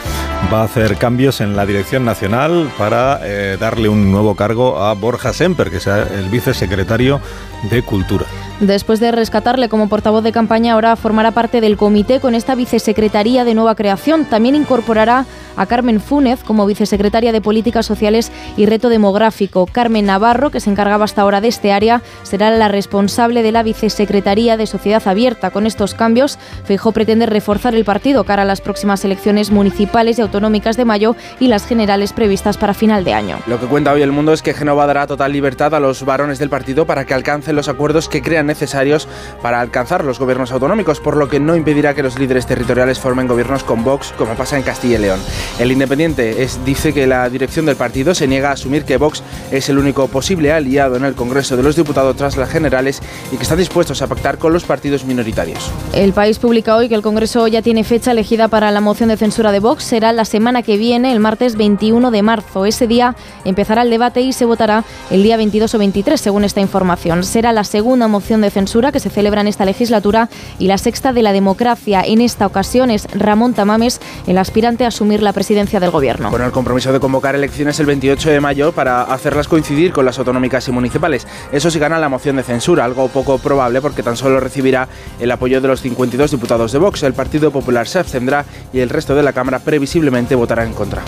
va 0.52 0.60
a 0.60 0.64
hacer 0.64 0.96
cambios 0.96 1.40
en 1.40 1.56
la 1.56 1.64
dirección 1.64 2.04
nacional 2.04 2.70
para 2.76 3.20
eh, 3.22 3.56
darle 3.58 3.88
un 3.88 4.12
nuevo 4.12 4.34
cargo 4.34 4.78
a 4.78 4.92
Borja 4.92 5.32
Semper, 5.32 5.70
que 5.70 5.80
sea 5.80 6.02
el 6.02 6.28
vicesecretario 6.28 7.22
de 7.70 7.82
Cultura. 7.82 8.26
Después 8.60 8.98
de 8.98 9.12
rescatarle 9.12 9.68
como 9.68 9.88
portavoz 9.88 10.24
de 10.24 10.32
campaña, 10.32 10.72
ahora 10.72 10.96
formará 10.96 11.30
parte 11.30 11.60
del 11.60 11.76
comité 11.76 12.18
con 12.18 12.34
esta 12.34 12.56
vicesecretaría 12.56 13.44
de 13.44 13.54
nueva 13.54 13.76
creación. 13.76 14.24
También 14.24 14.56
incorporará 14.56 15.26
a 15.56 15.66
Carmen 15.66 16.00
Fúnez 16.00 16.42
como 16.42 16.66
vicesecretaria 16.66 17.32
de 17.32 17.40
Políticas 17.40 17.86
Sociales 17.86 18.32
y 18.56 18.66
Reto 18.66 18.88
Demográfico. 18.88 19.66
Carmen 19.66 20.06
Navarro, 20.06 20.50
que 20.50 20.58
se 20.58 20.70
encargaba 20.70 21.04
hasta 21.04 21.22
ahora 21.22 21.40
de 21.40 21.48
este 21.48 21.72
área, 21.72 22.02
será 22.24 22.50
la 22.50 22.68
responsable 22.68 23.42
de 23.42 23.52
la 23.52 23.62
vicesecretaría 23.62 24.56
de 24.56 24.66
Sociedad 24.66 25.06
Abierta. 25.06 25.50
Con 25.50 25.66
estos 25.66 25.94
cambios, 25.94 26.38
Feijó 26.64 26.90
pretende 26.90 27.26
reforzar 27.26 27.76
el 27.76 27.84
partido 27.84 28.24
cara 28.24 28.42
a 28.42 28.44
las 28.44 28.60
próximas 28.60 29.04
elecciones 29.04 29.52
municipales 29.52 30.18
y 30.18 30.22
autonómicas 30.22 30.76
de 30.76 30.84
mayo 30.84 31.14
y 31.38 31.46
las 31.46 31.64
generales 31.64 32.12
previstas 32.12 32.56
para 32.56 32.74
final 32.74 33.04
de 33.04 33.14
año. 33.14 33.38
Lo 33.46 33.60
que 33.60 33.66
cuenta 33.66 33.92
hoy 33.92 34.02
el 34.02 34.12
mundo 34.12 34.32
es 34.32 34.42
que 34.42 34.54
Genova 34.54 34.86
dará 34.86 35.06
total 35.06 35.32
libertad 35.32 35.74
a 35.74 35.80
los 35.80 36.04
varones 36.04 36.40
del 36.40 36.50
partido 36.50 36.86
para 36.86 37.04
que 37.04 37.14
alcancen 37.14 37.54
los 37.54 37.68
acuerdos 37.68 38.08
que 38.08 38.20
crean 38.20 38.47
necesarios 38.48 39.06
para 39.40 39.60
alcanzar 39.60 40.04
los 40.04 40.18
gobiernos 40.18 40.50
autonómicos, 40.50 40.98
por 40.98 41.16
lo 41.16 41.28
que 41.28 41.38
no 41.38 41.54
impedirá 41.54 41.94
que 41.94 42.02
los 42.02 42.18
líderes 42.18 42.46
territoriales 42.46 42.98
formen 42.98 43.28
gobiernos 43.28 43.62
con 43.62 43.84
Vox, 43.84 44.12
como 44.18 44.34
pasa 44.34 44.56
en 44.56 44.64
Castilla 44.64 44.98
y 44.98 45.02
León. 45.02 45.20
El 45.60 45.70
Independiente 45.70 46.42
es, 46.42 46.64
dice 46.64 46.92
que 46.92 47.06
la 47.06 47.28
dirección 47.28 47.66
del 47.66 47.76
partido 47.76 48.14
se 48.14 48.26
niega 48.26 48.48
a 48.50 48.52
asumir 48.54 48.84
que 48.84 48.96
Vox 48.96 49.22
es 49.52 49.68
el 49.68 49.78
único 49.78 50.08
posible 50.08 50.52
aliado 50.52 50.96
en 50.96 51.04
el 51.04 51.14
Congreso 51.14 51.56
de 51.56 51.62
los 51.62 51.76
Diputados 51.76 52.16
tras 52.16 52.36
las 52.36 52.50
generales 52.50 53.00
y 53.30 53.36
que 53.36 53.42
están 53.42 53.58
dispuestos 53.58 54.02
a 54.02 54.06
pactar 54.06 54.38
con 54.38 54.52
los 54.52 54.64
partidos 54.64 55.04
minoritarios. 55.04 55.70
El 55.92 56.12
país 56.12 56.38
publica 56.38 56.76
hoy 56.76 56.88
que 56.88 56.94
el 56.94 57.02
Congreso 57.02 57.46
ya 57.46 57.62
tiene 57.62 57.84
fecha 57.84 58.12
elegida 58.12 58.48
para 58.48 58.70
la 58.70 58.80
moción 58.80 59.08
de 59.08 59.16
censura 59.16 59.52
de 59.52 59.60
Vox. 59.60 59.84
Será 59.84 60.12
la 60.12 60.24
semana 60.24 60.62
que 60.62 60.76
viene, 60.76 61.12
el 61.12 61.20
martes 61.20 61.56
21 61.56 62.10
de 62.10 62.22
marzo. 62.22 62.66
Ese 62.66 62.86
día 62.86 63.14
empezará 63.44 63.82
el 63.82 63.90
debate 63.90 64.20
y 64.20 64.32
se 64.32 64.44
votará 64.44 64.84
el 65.10 65.22
día 65.22 65.36
22 65.36 65.74
o 65.74 65.78
23, 65.78 66.20
según 66.20 66.44
esta 66.44 66.60
información. 66.60 67.24
Será 67.24 67.52
la 67.52 67.64
segunda 67.64 68.08
moción 68.08 68.37
de 68.40 68.50
censura 68.50 68.92
que 68.92 69.00
se 69.00 69.10
celebra 69.10 69.40
en 69.40 69.48
esta 69.48 69.64
legislatura 69.64 70.28
y 70.58 70.66
la 70.66 70.78
sexta 70.78 71.12
de 71.12 71.22
la 71.22 71.32
democracia. 71.32 72.02
En 72.04 72.20
esta 72.20 72.46
ocasión 72.46 72.90
es 72.90 73.06
Ramón 73.12 73.54
Tamames 73.54 74.00
el 74.26 74.38
aspirante 74.38 74.84
a 74.84 74.88
asumir 74.88 75.22
la 75.22 75.32
presidencia 75.32 75.80
del 75.80 75.90
gobierno. 75.90 76.30
Con 76.30 76.42
el 76.42 76.52
compromiso 76.52 76.92
de 76.92 77.00
convocar 77.00 77.34
elecciones 77.34 77.78
el 77.80 77.86
28 77.86 78.30
de 78.30 78.40
mayo 78.40 78.72
para 78.72 79.02
hacerlas 79.02 79.48
coincidir 79.48 79.92
con 79.92 80.04
las 80.04 80.18
autonómicas 80.18 80.68
y 80.68 80.72
municipales. 80.72 81.26
Eso 81.52 81.70
sí 81.70 81.78
gana 81.78 81.98
la 81.98 82.08
moción 82.08 82.36
de 82.36 82.42
censura, 82.42 82.84
algo 82.84 83.08
poco 83.08 83.38
probable 83.38 83.80
porque 83.80 84.02
tan 84.02 84.16
solo 84.16 84.40
recibirá 84.40 84.88
el 85.20 85.30
apoyo 85.30 85.60
de 85.60 85.68
los 85.68 85.80
52 85.80 86.30
diputados 86.30 86.72
de 86.72 86.78
Vox. 86.78 87.02
El 87.02 87.14
Partido 87.14 87.50
Popular 87.50 87.86
se 87.86 87.98
abstendrá 87.98 88.44
y 88.72 88.80
el 88.80 88.90
resto 88.90 89.14
de 89.14 89.22
la 89.22 89.32
Cámara 89.32 89.58
previsiblemente 89.58 90.34
votará 90.34 90.64
en 90.64 90.72
contra. 90.72 91.02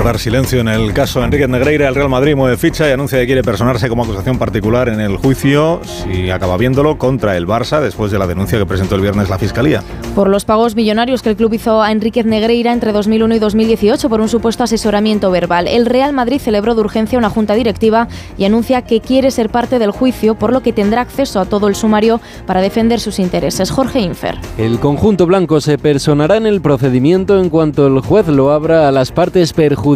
Guardar 0.00 0.18
silencio 0.18 0.60
en 0.60 0.68
el 0.68 0.94
caso 0.94 1.22
Enrique 1.22 1.46
Negreira, 1.46 1.86
el 1.86 1.94
Real 1.94 2.08
Madrid 2.08 2.34
mueve 2.34 2.56
ficha 2.56 2.88
y 2.88 2.92
anuncia 2.92 3.18
que 3.18 3.26
quiere 3.26 3.42
personarse 3.42 3.86
como 3.90 4.02
acusación 4.02 4.38
particular 4.38 4.88
en 4.88 4.98
el 4.98 5.18
juicio, 5.18 5.82
si 5.84 6.30
acaba 6.30 6.56
viéndolo, 6.56 6.96
contra 6.96 7.36
el 7.36 7.46
Barça 7.46 7.82
después 7.82 8.10
de 8.10 8.18
la 8.18 8.26
denuncia 8.26 8.58
que 8.58 8.64
presentó 8.64 8.94
el 8.94 9.02
viernes 9.02 9.28
la 9.28 9.36
Fiscalía. 9.36 9.82
Por 10.14 10.30
los 10.30 10.46
pagos 10.46 10.74
millonarios 10.74 11.20
que 11.20 11.28
el 11.28 11.36
club 11.36 11.52
hizo 11.52 11.82
a 11.82 11.92
Enriquez 11.92 12.24
Negreira 12.24 12.72
entre 12.72 12.92
2001 12.92 13.34
y 13.34 13.38
2018 13.40 14.08
por 14.08 14.22
un 14.22 14.30
supuesto 14.30 14.64
asesoramiento 14.64 15.30
verbal. 15.30 15.68
El 15.68 15.84
Real 15.84 16.14
Madrid 16.14 16.40
celebró 16.40 16.74
de 16.74 16.80
urgencia 16.80 17.18
una 17.18 17.28
junta 17.28 17.52
directiva 17.52 18.08
y 18.38 18.46
anuncia 18.46 18.80
que 18.80 19.02
quiere 19.02 19.30
ser 19.30 19.50
parte 19.50 19.78
del 19.78 19.90
juicio, 19.90 20.34
por 20.34 20.50
lo 20.50 20.62
que 20.62 20.72
tendrá 20.72 21.02
acceso 21.02 21.40
a 21.40 21.44
todo 21.44 21.68
el 21.68 21.74
sumario 21.74 22.22
para 22.46 22.62
defender 22.62 23.00
sus 23.00 23.18
intereses. 23.18 23.70
Jorge 23.70 24.00
Infer. 24.00 24.38
El 24.56 24.78
conjunto 24.80 25.26
blanco 25.26 25.60
se 25.60 25.76
personará 25.76 26.38
en 26.38 26.46
el 26.46 26.62
procedimiento 26.62 27.38
en 27.38 27.50
cuanto 27.50 27.86
el 27.86 28.00
juez 28.00 28.26
lo 28.28 28.50
abra 28.50 28.88
a 28.88 28.92
las 28.92 29.12
partes 29.12 29.52
perjudicadas 29.52 29.89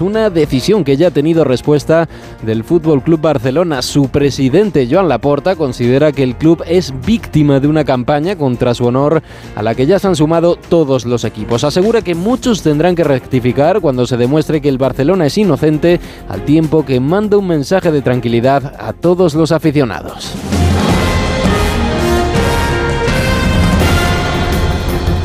una 0.00 0.30
decisión 0.30 0.84
que 0.84 0.96
ya 0.96 1.08
ha 1.08 1.10
tenido 1.10 1.44
respuesta 1.44 2.08
del 2.42 2.64
Fútbol 2.64 3.02
Club 3.02 3.20
Barcelona. 3.20 3.82
Su 3.82 4.08
presidente 4.08 4.88
Joan 4.90 5.08
Laporta 5.08 5.56
considera 5.56 6.12
que 6.12 6.22
el 6.22 6.36
club 6.36 6.62
es 6.66 6.92
víctima 7.06 7.60
de 7.60 7.68
una 7.68 7.84
campaña 7.84 8.36
contra 8.36 8.74
su 8.74 8.86
honor 8.86 9.22
a 9.54 9.62
la 9.62 9.74
que 9.74 9.86
ya 9.86 9.98
se 9.98 10.08
han 10.08 10.16
sumado 10.16 10.56
todos 10.56 11.04
los 11.06 11.24
equipos. 11.24 11.64
Asegura 11.64 12.02
que 12.02 12.14
muchos 12.14 12.62
tendrán 12.62 12.94
que 12.94 13.04
rectificar 13.04 13.80
cuando 13.80 14.06
se 14.06 14.16
demuestre 14.16 14.60
que 14.60 14.68
el 14.68 14.78
Barcelona 14.78 15.26
es 15.26 15.38
inocente, 15.38 16.00
al 16.28 16.44
tiempo 16.44 16.84
que 16.84 17.00
manda 17.00 17.36
un 17.36 17.46
mensaje 17.46 17.92
de 17.92 18.02
tranquilidad 18.02 18.74
a 18.78 18.92
todos 18.92 19.34
los 19.34 19.52
aficionados. 19.52 20.34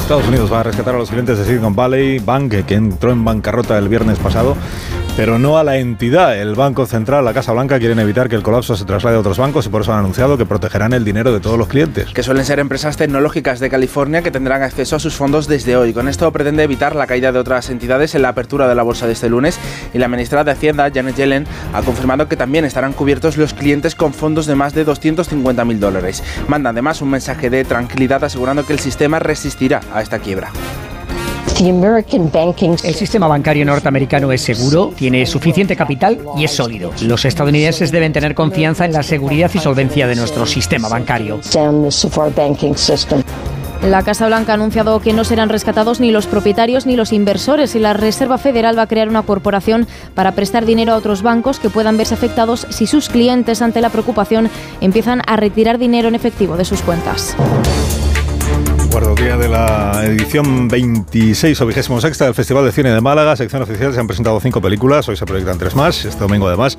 Estados 0.05 0.27
Unidos 0.27 0.53
va 0.53 0.59
a 0.59 0.63
rescatar 0.63 0.93
a 0.93 0.99
los 0.99 1.09
clientes 1.09 1.35
de 1.39 1.45
Silicon 1.45 1.75
Valley. 1.75 2.19
Bank, 2.19 2.53
que 2.67 2.75
entró 2.75 3.11
en 3.11 3.25
bancarrota 3.25 3.75
el 3.79 3.89
viernes 3.89 4.19
pasado 4.19 4.55
pero 5.15 5.39
no 5.39 5.57
a 5.57 5.63
la 5.63 5.77
entidad. 5.77 6.37
El 6.37 6.55
Banco 6.55 6.85
Central, 6.85 7.23
la 7.23 7.33
Casa 7.33 7.53
Blanca, 7.53 7.79
quieren 7.79 7.99
evitar 7.99 8.27
que 8.29 8.35
el 8.35 8.43
colapso 8.43 8.75
se 8.75 8.85
traslade 8.85 9.15
a 9.15 9.19
otros 9.19 9.37
bancos 9.37 9.65
y 9.65 9.69
por 9.69 9.81
eso 9.81 9.93
han 9.93 9.99
anunciado 9.99 10.37
que 10.37 10.45
protegerán 10.45 10.93
el 10.93 11.05
dinero 11.05 11.31
de 11.31 11.39
todos 11.39 11.57
los 11.57 11.67
clientes. 11.67 12.11
Que 12.13 12.23
suelen 12.23 12.45
ser 12.45 12.59
empresas 12.59 12.97
tecnológicas 12.97 13.59
de 13.59 13.69
California 13.69 14.21
que 14.21 14.31
tendrán 14.31 14.61
acceso 14.61 14.95
a 14.95 14.99
sus 14.99 15.15
fondos 15.15 15.47
desde 15.47 15.77
hoy. 15.77 15.93
Con 15.93 16.07
esto 16.07 16.31
pretende 16.31 16.63
evitar 16.63 16.95
la 16.95 17.07
caída 17.07 17.31
de 17.31 17.39
otras 17.39 17.69
entidades 17.69 18.15
en 18.15 18.21
la 18.21 18.29
apertura 18.29 18.67
de 18.67 18.75
la 18.75 18.83
bolsa 18.83 19.07
de 19.07 19.13
este 19.13 19.29
lunes 19.29 19.59
y 19.93 19.97
la 19.97 20.07
ministra 20.07 20.43
de 20.43 20.51
Hacienda, 20.51 20.91
Janet 20.93 21.15
Yellen, 21.15 21.47
ha 21.73 21.81
confirmado 21.81 22.27
que 22.27 22.35
también 22.35 22.65
estarán 22.65 22.93
cubiertos 22.93 23.37
los 23.37 23.53
clientes 23.53 23.95
con 23.95 24.13
fondos 24.13 24.45
de 24.45 24.55
más 24.55 24.73
de 24.73 24.83
250 24.83 25.65
mil 25.65 25.79
dólares. 25.79 26.23
Manda 26.47 26.71
además 26.71 27.01
un 27.01 27.09
mensaje 27.09 27.49
de 27.49 27.63
tranquilidad 27.63 28.23
asegurando 28.23 28.65
que 28.65 28.73
el 28.73 28.79
sistema 28.79 29.19
resistirá 29.19 29.81
a 29.93 30.01
esta 30.01 30.19
quiebra. 30.19 30.51
El 32.83 32.95
sistema 32.95 33.27
bancario 33.27 33.65
norteamericano 33.65 34.31
es 34.31 34.41
seguro, 34.41 34.91
tiene 34.95 35.25
suficiente 35.25 35.75
capital 35.75 36.19
y 36.37 36.43
es 36.43 36.51
sólido. 36.51 36.91
Los 37.01 37.23
estadounidenses 37.23 37.91
deben 37.91 38.11
tener 38.11 38.35
confianza 38.35 38.83
en 38.83 38.91
la 38.91 39.03
seguridad 39.03 39.49
y 39.53 39.59
solvencia 39.59 40.05
de 40.07 40.15
nuestro 40.15 40.45
sistema 40.45 40.89
bancario. 40.89 41.39
La 43.81 44.03
Casa 44.03 44.27
Blanca 44.27 44.51
ha 44.51 44.55
anunciado 44.55 44.99
que 44.99 45.13
no 45.13 45.23
serán 45.23 45.49
rescatados 45.49 45.99
ni 45.99 46.11
los 46.11 46.27
propietarios 46.27 46.85
ni 46.85 46.95
los 46.95 47.13
inversores 47.13 47.75
y 47.75 47.79
la 47.79 47.93
Reserva 47.93 48.37
Federal 48.37 48.77
va 48.77 48.83
a 48.83 48.87
crear 48.87 49.07
una 49.07 49.21
corporación 49.21 49.87
para 50.13 50.33
prestar 50.33 50.65
dinero 50.65 50.93
a 50.93 50.97
otros 50.97 51.21
bancos 51.21 51.59
que 51.59 51.69
puedan 51.69 51.95
verse 51.95 52.15
afectados 52.15 52.67
si 52.69 52.87
sus 52.87 53.09
clientes 53.09 53.61
ante 53.61 53.81
la 53.81 53.91
preocupación 53.91 54.49
empiezan 54.81 55.21
a 55.27 55.35
retirar 55.37 55.77
dinero 55.77 56.07
en 56.07 56.15
efectivo 56.15 56.57
de 56.57 56.65
sus 56.65 56.81
cuentas. 56.81 57.35
Recuerdo, 58.95 59.21
día 59.21 59.35
de 59.35 59.49
la 59.49 60.05
edición 60.05 60.69
26 60.69 61.59
o 61.59 61.65
26 61.65 62.17
del 62.17 62.33
Festival 62.33 62.63
de 62.63 62.71
Cine 62.71 62.91
de 62.91 63.01
Málaga, 63.01 63.35
sección 63.35 63.61
oficial, 63.61 63.93
se 63.93 63.99
han 63.99 64.07
presentado 64.07 64.39
cinco 64.39 64.61
películas, 64.61 65.09
hoy 65.09 65.17
se 65.17 65.25
proyectan 65.25 65.57
tres 65.57 65.75
más, 65.75 66.05
este 66.05 66.21
domingo 66.21 66.47
además 66.47 66.77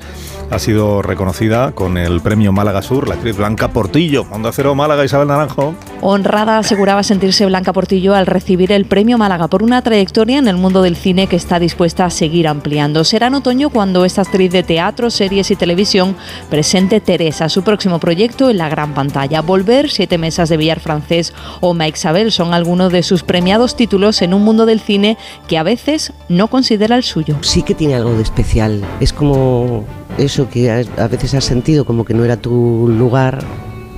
ha 0.49 0.57
sido 0.57 1.03
reconocida 1.03 1.73
con 1.73 1.95
el 1.95 2.21
premio 2.21 2.51
Málaga 2.51 2.81
Sur 2.81 3.07
la 3.07 3.15
actriz 3.15 3.37
Blanca 3.37 3.67
Portillo, 3.67 4.25
Onda 4.31 4.51
Cero 4.51 4.73
Málaga, 4.73 5.05
Isabel 5.05 5.27
Naranjo. 5.27 5.75
Honrada 6.01 6.57
aseguraba 6.57 7.03
sentirse 7.03 7.45
Blanca 7.45 7.71
Portillo 7.71 8.15
al 8.15 8.25
recibir 8.25 8.71
el 8.71 8.85
premio 8.85 9.19
Málaga 9.19 9.47
por 9.47 9.61
una 9.61 9.83
trayectoria 9.83 10.39
en 10.39 10.47
el 10.47 10.57
mundo 10.57 10.81
del 10.81 10.95
cine 10.95 11.27
que 11.27 11.35
está 11.35 11.59
dispuesta 11.59 12.05
a 12.05 12.09
seguir 12.09 12.47
ampliando. 12.47 13.03
Será 13.03 13.27
en 13.27 13.35
otoño 13.35 13.69
cuando 13.69 14.05
esta 14.05 14.21
actriz 14.21 14.51
de 14.51 14.63
teatro, 14.63 15.11
series 15.11 15.51
y 15.51 15.55
televisión 15.55 16.15
presente 16.49 16.99
Teresa, 16.99 17.47
su 17.47 17.63
próximo 17.63 17.99
proyecto 17.99 18.49
en 18.49 18.57
la 18.57 18.69
gran 18.69 18.95
pantalla. 18.95 19.41
Volver, 19.41 19.91
Siete 19.91 20.17
Mesas 20.17 20.49
de 20.49 20.57
Villar 20.57 20.79
Francés 20.79 21.33
o 21.61 21.75
Ma 21.75 21.87
Isabel 22.07 22.31
son 22.31 22.53
algunos 22.53 22.93
de 22.93 23.03
sus 23.03 23.23
premiados 23.23 23.75
títulos 23.75 24.21
en 24.21 24.33
un 24.33 24.41
mundo 24.41 24.65
del 24.65 24.79
cine 24.79 25.17
que 25.49 25.57
a 25.57 25.63
veces 25.63 26.13
no 26.29 26.47
considera 26.47 26.95
el 26.95 27.03
suyo. 27.03 27.35
Sí 27.41 27.63
que 27.63 27.75
tiene 27.75 27.95
algo 27.95 28.13
de 28.13 28.23
especial. 28.23 28.81
Es 29.01 29.11
como 29.11 29.83
eso 30.17 30.49
que 30.49 30.71
a 30.71 31.07
veces 31.09 31.33
has 31.33 31.43
sentido 31.43 31.83
como 31.83 32.05
que 32.05 32.13
no 32.13 32.23
era 32.23 32.37
tu 32.37 32.87
lugar 32.87 33.43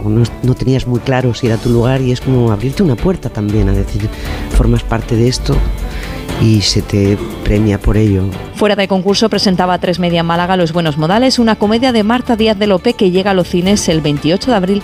o 0.03 0.09
no, 0.09 0.23
no, 0.41 0.55
tenías 0.55 0.87
muy 0.87 1.01
claro 1.01 1.35
si 1.35 1.45
era 1.45 1.57
tu 1.57 1.69
lugar 1.69 2.01
y 2.01 2.11
es 2.11 2.19
como 2.19 2.51
abrirte 2.51 2.81
una 2.81 2.95
puerta 2.95 3.29
también, 3.29 3.69
a 3.69 3.73
decir, 3.73 4.09
formas 4.57 4.81
parte 4.81 5.15
de 5.15 5.27
esto 5.27 5.55
y 6.41 6.61
se 6.61 6.81
te 6.81 7.15
premia 7.43 7.79
por 7.79 7.95
ello. 7.95 8.23
Fuera 8.55 8.75
de 8.75 8.87
concurso 8.87 9.29
presentaba 9.29 9.75
a 9.75 9.79
Tres 9.79 9.99
Media 9.99 10.23
Málaga 10.23 10.57
Los 10.57 10.73
Buenos 10.73 10.97
Modales, 10.97 11.37
una 11.37 11.57
comedia 11.57 11.91
de 11.91 12.01
Marta 12.01 12.35
Díaz 12.35 12.57
de 12.57 12.65
Lope 12.65 12.93
que 12.93 13.11
llega 13.11 13.31
a 13.31 13.35
los 13.35 13.49
cines 13.49 13.87
el 13.87 14.01
28 14.01 14.49
de 14.49 14.57
abril. 14.57 14.83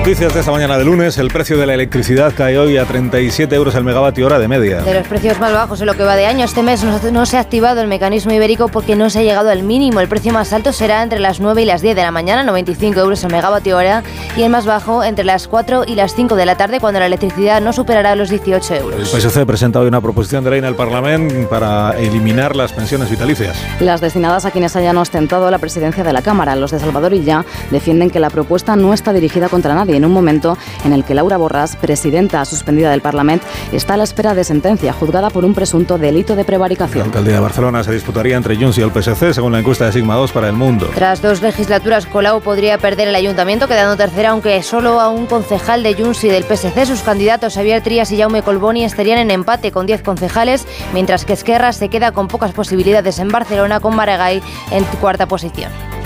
Noticias 0.00 0.32
de 0.32 0.40
esta 0.40 0.50
mañana 0.50 0.78
de 0.78 0.84
lunes. 0.86 1.18
El 1.18 1.28
precio 1.28 1.58
de 1.58 1.66
la 1.66 1.74
electricidad 1.74 2.32
cae 2.34 2.58
hoy 2.58 2.78
a 2.78 2.86
37 2.86 3.54
euros 3.54 3.74
el 3.74 3.84
megavatio 3.84 4.24
hora 4.24 4.38
de 4.38 4.48
media. 4.48 4.80
De 4.80 4.94
los 4.94 5.06
precios 5.06 5.38
más 5.38 5.52
bajos 5.52 5.78
en 5.82 5.86
lo 5.86 5.94
que 5.94 6.04
va 6.04 6.16
de 6.16 6.24
año, 6.24 6.46
este 6.46 6.62
mes 6.62 6.82
no 6.82 7.26
se 7.26 7.36
ha 7.36 7.40
activado 7.40 7.82
el 7.82 7.86
mecanismo 7.86 8.32
ibérico 8.32 8.68
porque 8.68 8.96
no 8.96 9.10
se 9.10 9.18
ha 9.18 9.22
llegado 9.22 9.50
al 9.50 9.62
mínimo. 9.62 10.00
El 10.00 10.08
precio 10.08 10.32
más 10.32 10.54
alto 10.54 10.72
será 10.72 11.02
entre 11.02 11.18
las 11.18 11.38
9 11.38 11.60
y 11.60 11.64
las 11.66 11.82
10 11.82 11.96
de 11.96 12.02
la 12.02 12.12
mañana, 12.12 12.42
95 12.44 12.98
euros 12.98 13.22
el 13.24 13.30
megavatio 13.30 13.76
hora, 13.76 14.02
y 14.38 14.42
el 14.42 14.48
más 14.48 14.64
bajo 14.64 15.04
entre 15.04 15.22
las 15.22 15.46
4 15.46 15.84
y 15.86 15.96
las 15.96 16.14
5 16.14 16.34
de 16.34 16.46
la 16.46 16.56
tarde, 16.56 16.80
cuando 16.80 16.98
la 16.98 17.06
electricidad 17.06 17.60
no 17.60 17.74
superará 17.74 18.16
los 18.16 18.30
18 18.30 18.74
euros. 18.76 19.14
El 19.14 19.20
PSC 19.20 19.44
presenta 19.44 19.80
hoy 19.80 19.88
una 19.88 20.00
proposición 20.00 20.42
de 20.44 20.50
ley 20.50 20.58
en 20.60 20.64
el 20.64 20.76
Parlamento 20.76 21.46
para 21.50 21.90
eliminar 21.98 22.56
las 22.56 22.72
pensiones 22.72 23.10
vitalicias. 23.10 23.54
Las 23.80 24.00
destinadas 24.00 24.46
a 24.46 24.50
quienes 24.50 24.74
hayan 24.76 24.96
ostentado 24.96 25.50
la 25.50 25.58
presidencia 25.58 26.02
de 26.02 26.14
la 26.14 26.22
Cámara. 26.22 26.56
Los 26.56 26.70
de 26.70 26.80
Salvador 26.80 27.12
y 27.12 27.22
ya 27.22 27.44
defienden 27.70 28.08
que 28.08 28.18
la 28.18 28.30
propuesta 28.30 28.76
no 28.76 28.94
está 28.94 29.12
dirigida 29.12 29.50
contra 29.50 29.74
nadie 29.74 29.89
en 29.96 30.04
un 30.04 30.12
momento 30.12 30.56
en 30.84 30.92
el 30.92 31.04
que 31.04 31.14
Laura 31.14 31.38
Borràs, 31.38 31.76
presidenta 31.76 32.44
suspendida 32.44 32.90
del 32.90 33.00
Parlamento, 33.00 33.46
está 33.72 33.94
a 33.94 33.96
la 33.96 34.04
espera 34.04 34.34
de 34.34 34.44
sentencia 34.44 34.92
juzgada 34.92 35.30
por 35.30 35.44
un 35.44 35.54
presunto 35.54 35.98
delito 35.98 36.36
de 36.36 36.44
prevaricación. 36.44 36.98
La 36.98 37.04
alcaldía 37.04 37.34
de 37.34 37.40
Barcelona 37.40 37.84
se 37.84 37.92
disputaría 37.92 38.36
entre 38.36 38.56
Junts 38.56 38.78
y 38.78 38.82
el 38.82 38.90
PSC, 38.90 39.34
según 39.34 39.52
la 39.52 39.60
encuesta 39.60 39.86
de 39.86 39.92
Sigma 39.92 40.14
2 40.14 40.32
para 40.32 40.48
El 40.48 40.54
Mundo. 40.54 40.90
Tras 40.94 41.22
dos 41.22 41.42
legislaturas, 41.42 42.06
Colau 42.06 42.40
podría 42.40 42.78
perder 42.78 43.08
el 43.08 43.14
ayuntamiento, 43.14 43.68
quedando 43.68 43.96
tercera, 43.96 44.30
aunque 44.30 44.62
solo 44.62 45.00
a 45.00 45.08
un 45.08 45.26
concejal 45.26 45.82
de 45.82 45.94
Junts 45.94 46.24
y 46.24 46.28
del 46.28 46.44
PSC. 46.44 46.86
Sus 46.86 47.02
candidatos 47.02 47.54
Xavier 47.54 47.82
Trías 47.82 48.10
y 48.12 48.18
Jaume 48.18 48.42
Colboni 48.42 48.84
estarían 48.84 49.18
en 49.18 49.30
empate 49.30 49.72
con 49.72 49.86
10 49.86 50.02
concejales, 50.02 50.66
mientras 50.92 51.24
que 51.24 51.32
Esquerra 51.32 51.72
se 51.72 51.88
queda 51.88 52.12
con 52.12 52.28
pocas 52.28 52.52
posibilidades 52.52 53.18
en 53.18 53.28
Barcelona, 53.28 53.80
con 53.80 53.94
Maragall 53.96 54.42
en 54.70 54.84
cuarta 55.00 55.26
posición. 55.26 55.99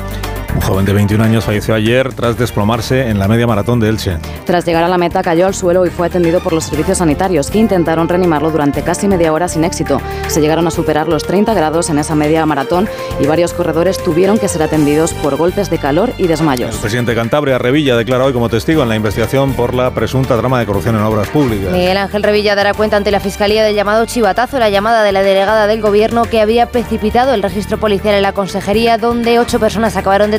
Un 0.55 0.61
joven 0.61 0.85
de 0.85 0.93
21 0.93 1.25
años 1.25 1.45
falleció 1.45 1.75
ayer 1.75 2.13
tras 2.15 2.39
desplomarse 2.39 3.09
en 3.09 3.19
la 3.19 3.27
media 3.27 3.47
maratón 3.47 3.81
de 3.81 3.89
Elche. 3.89 4.19
Tras 4.47 4.65
llegar 4.65 4.85
a 4.85 4.89
la 4.89 4.99
meta 4.99 5.23
cayó 5.23 5.47
al 5.47 5.55
suelo 5.55 5.85
y 5.85 5.91
fue 5.91 6.07
atendido 6.07 6.41
por 6.41 6.53
los 6.53 6.65
servicios 6.65 6.99
sanitarios 6.99 7.51
que 7.51 7.59
intentaron 7.59 8.09
reanimarlo 8.09 8.51
durante 8.51 8.83
casi 8.83 9.09
media 9.09 9.33
hora 9.33 9.49
sin 9.49 9.65
éxito. 9.65 10.01
Se 10.29 10.41
llegaron 10.41 10.67
a 10.67 10.71
superar 10.71 11.09
los 11.09 11.25
30 11.27 11.55
grados 11.55 11.91
en 11.91 11.99
esa 11.99 12.15
media 12.15 12.47
maratón 12.47 12.89
y 13.21 13.27
varios 13.27 13.53
corredores 13.53 14.03
tuvieron 14.03 14.39
que 14.39 14.49
ser 14.49 14.63
atendidos 14.63 15.13
por 15.15 15.37
golpes 15.37 15.71
de 15.71 15.79
calor 15.79 16.13
y 16.19 16.29
desmayos. 16.29 16.77
El 16.77 16.81
presidente 16.81 17.11
de 17.11 17.17
Cantabria, 17.17 17.59
Revilla, 17.59 17.97
declara 17.97 18.25
hoy 18.25 18.33
como 18.33 18.49
testigo 18.49 18.83
en 18.83 18.89
la 18.89 18.97
investigación 18.97 19.55
por 19.55 19.75
la 19.75 19.91
presunta 19.93 20.39
trama 20.39 20.61
de 20.61 20.67
corrupción 20.67 20.95
en 20.95 21.03
obras 21.03 21.29
públicas. 21.29 21.73
Miguel 21.73 21.97
Ángel 21.97 22.23
Revilla 22.23 22.55
dará 22.55 22.75
cuenta 22.75 22.97
ante 22.97 23.11
la 23.11 23.21
Fiscalía 23.21 23.65
del 23.65 23.75
llamado 23.75 24.07
chivatazo, 24.07 24.59
la 24.61 24.71
llamada 24.71 25.03
de 25.03 25.11
la 25.11 25.23
delegada 25.23 25.67
del 25.67 25.81
Gobierno 25.81 26.25
que 26.25 26.41
había 26.41 26.67
precipitado 26.67 27.35
el 27.35 27.43
registro 27.43 27.79
policial 27.79 28.15
en 28.15 28.23
la 28.23 28.33
consejería, 28.33 28.99
donde 28.99 29.39
ocho 29.41 29.59
personas 29.59 29.97
acabaron 29.97 30.31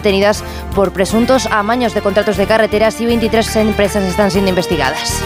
por 0.76 0.94
presuntos 0.94 1.48
amaños 1.48 1.94
de 1.94 2.02
contratos 2.02 2.38
de 2.38 2.46
carreteras 2.46 3.02
y 3.02 3.06
23 3.06 3.56
empresas 3.56 4.04
están 4.04 4.30
siendo 4.30 4.50
investigadas. 4.50 5.24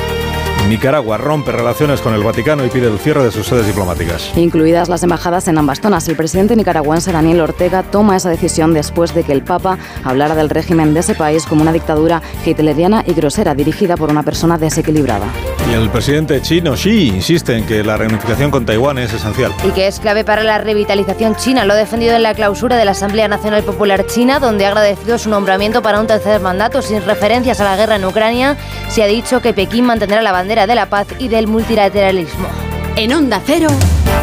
Nicaragua 0.70 1.18
rompe 1.18 1.52
relaciones 1.52 2.00
con 2.00 2.14
el 2.14 2.22
Vaticano 2.22 2.64
y 2.64 2.70
pide 2.70 2.88
el 2.88 3.00
cierre 3.00 3.24
de 3.24 3.32
sus 3.32 3.48
sedes 3.48 3.66
diplomáticas. 3.66 4.32
Incluidas 4.38 4.88
las 4.88 5.02
embajadas 5.02 5.48
en 5.48 5.58
ambas 5.58 5.82
zonas. 5.82 6.08
El 6.08 6.16
presidente 6.16 6.56
nicaragüense 6.56 7.12
Daniel 7.12 7.42
Ortega 7.42 7.82
toma 7.82 8.16
esa 8.16 8.30
decisión 8.30 8.74
después 8.74 9.16
de 9.16 9.24
que 9.24 9.32
el 9.32 9.42
Papa 9.42 9.80
hablara 10.04 10.36
del 10.36 10.50
régimen 10.50 10.94
de 10.94 11.00
ese 11.00 11.16
país 11.16 11.48
como 11.48 11.64
una 11.64 11.74
dictadura 11.74 12.22
hitleriana 12.46 13.04
y 13.08 13.14
grosera 13.14 13.56
dirigida 13.56 13.98
por 13.98 14.12
una 14.12 14.22
persona 14.22 14.60
desequilibrada. 14.60 15.26
Y 15.70 15.74
el 15.74 15.90
presidente 15.90 16.40
chino 16.42 16.74
Xi 16.74 17.08
insiste 17.08 17.58
en 17.58 17.66
que 17.66 17.84
la 17.84 17.98
reunificación 17.98 18.52
con 18.52 18.66
Taiwán 18.66 19.00
es 19.00 19.12
esencial. 19.12 19.52
Y 19.68 19.72
que 19.72 19.88
es 19.88 20.00
clave 20.00 20.24
para 20.24 20.44
la 20.44 20.60
revitalización 20.60 21.36
china. 21.36 21.66
Lo 21.66 21.74
ha 21.74 21.78
defendido 21.78 22.16
en 22.16 22.24
la 22.24 22.36
clausura 22.36 22.78
de 22.78 22.86
la 22.86 22.92
Asamblea 22.92 23.28
Nacional 23.28 23.64
Popular 23.64 24.06
China, 24.06 24.40
donde 24.40 24.66
ha 24.66 24.70
agradecido 24.70 25.18
su 25.18 25.30
nombramiento 25.30 25.82
para 25.82 26.00
un 26.00 26.06
tercer 26.06 26.40
mandato 26.42 26.84
sin 26.84 27.04
referencias 27.04 27.60
a 27.60 27.64
la 27.64 27.76
guerra 27.76 27.96
en 27.96 28.06
Ucrania. 28.06 28.56
Se 28.90 29.04
ha 29.04 29.08
dicho 29.08 29.42
que 29.42 29.54
Pekín 29.54 29.86
mantendrá 29.86 30.22
la 30.22 30.32
bandera 30.32 30.59
de 30.68 30.76
la 30.76 30.90
paz 30.90 31.08
y 31.20 31.28
del 31.28 31.48
multilateralismo. 31.48 32.48
En 32.96 33.14
Onda 33.14 33.42
Cero, 33.46 33.70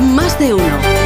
más 0.00 0.38
de 0.38 0.54
uno. 0.54 1.05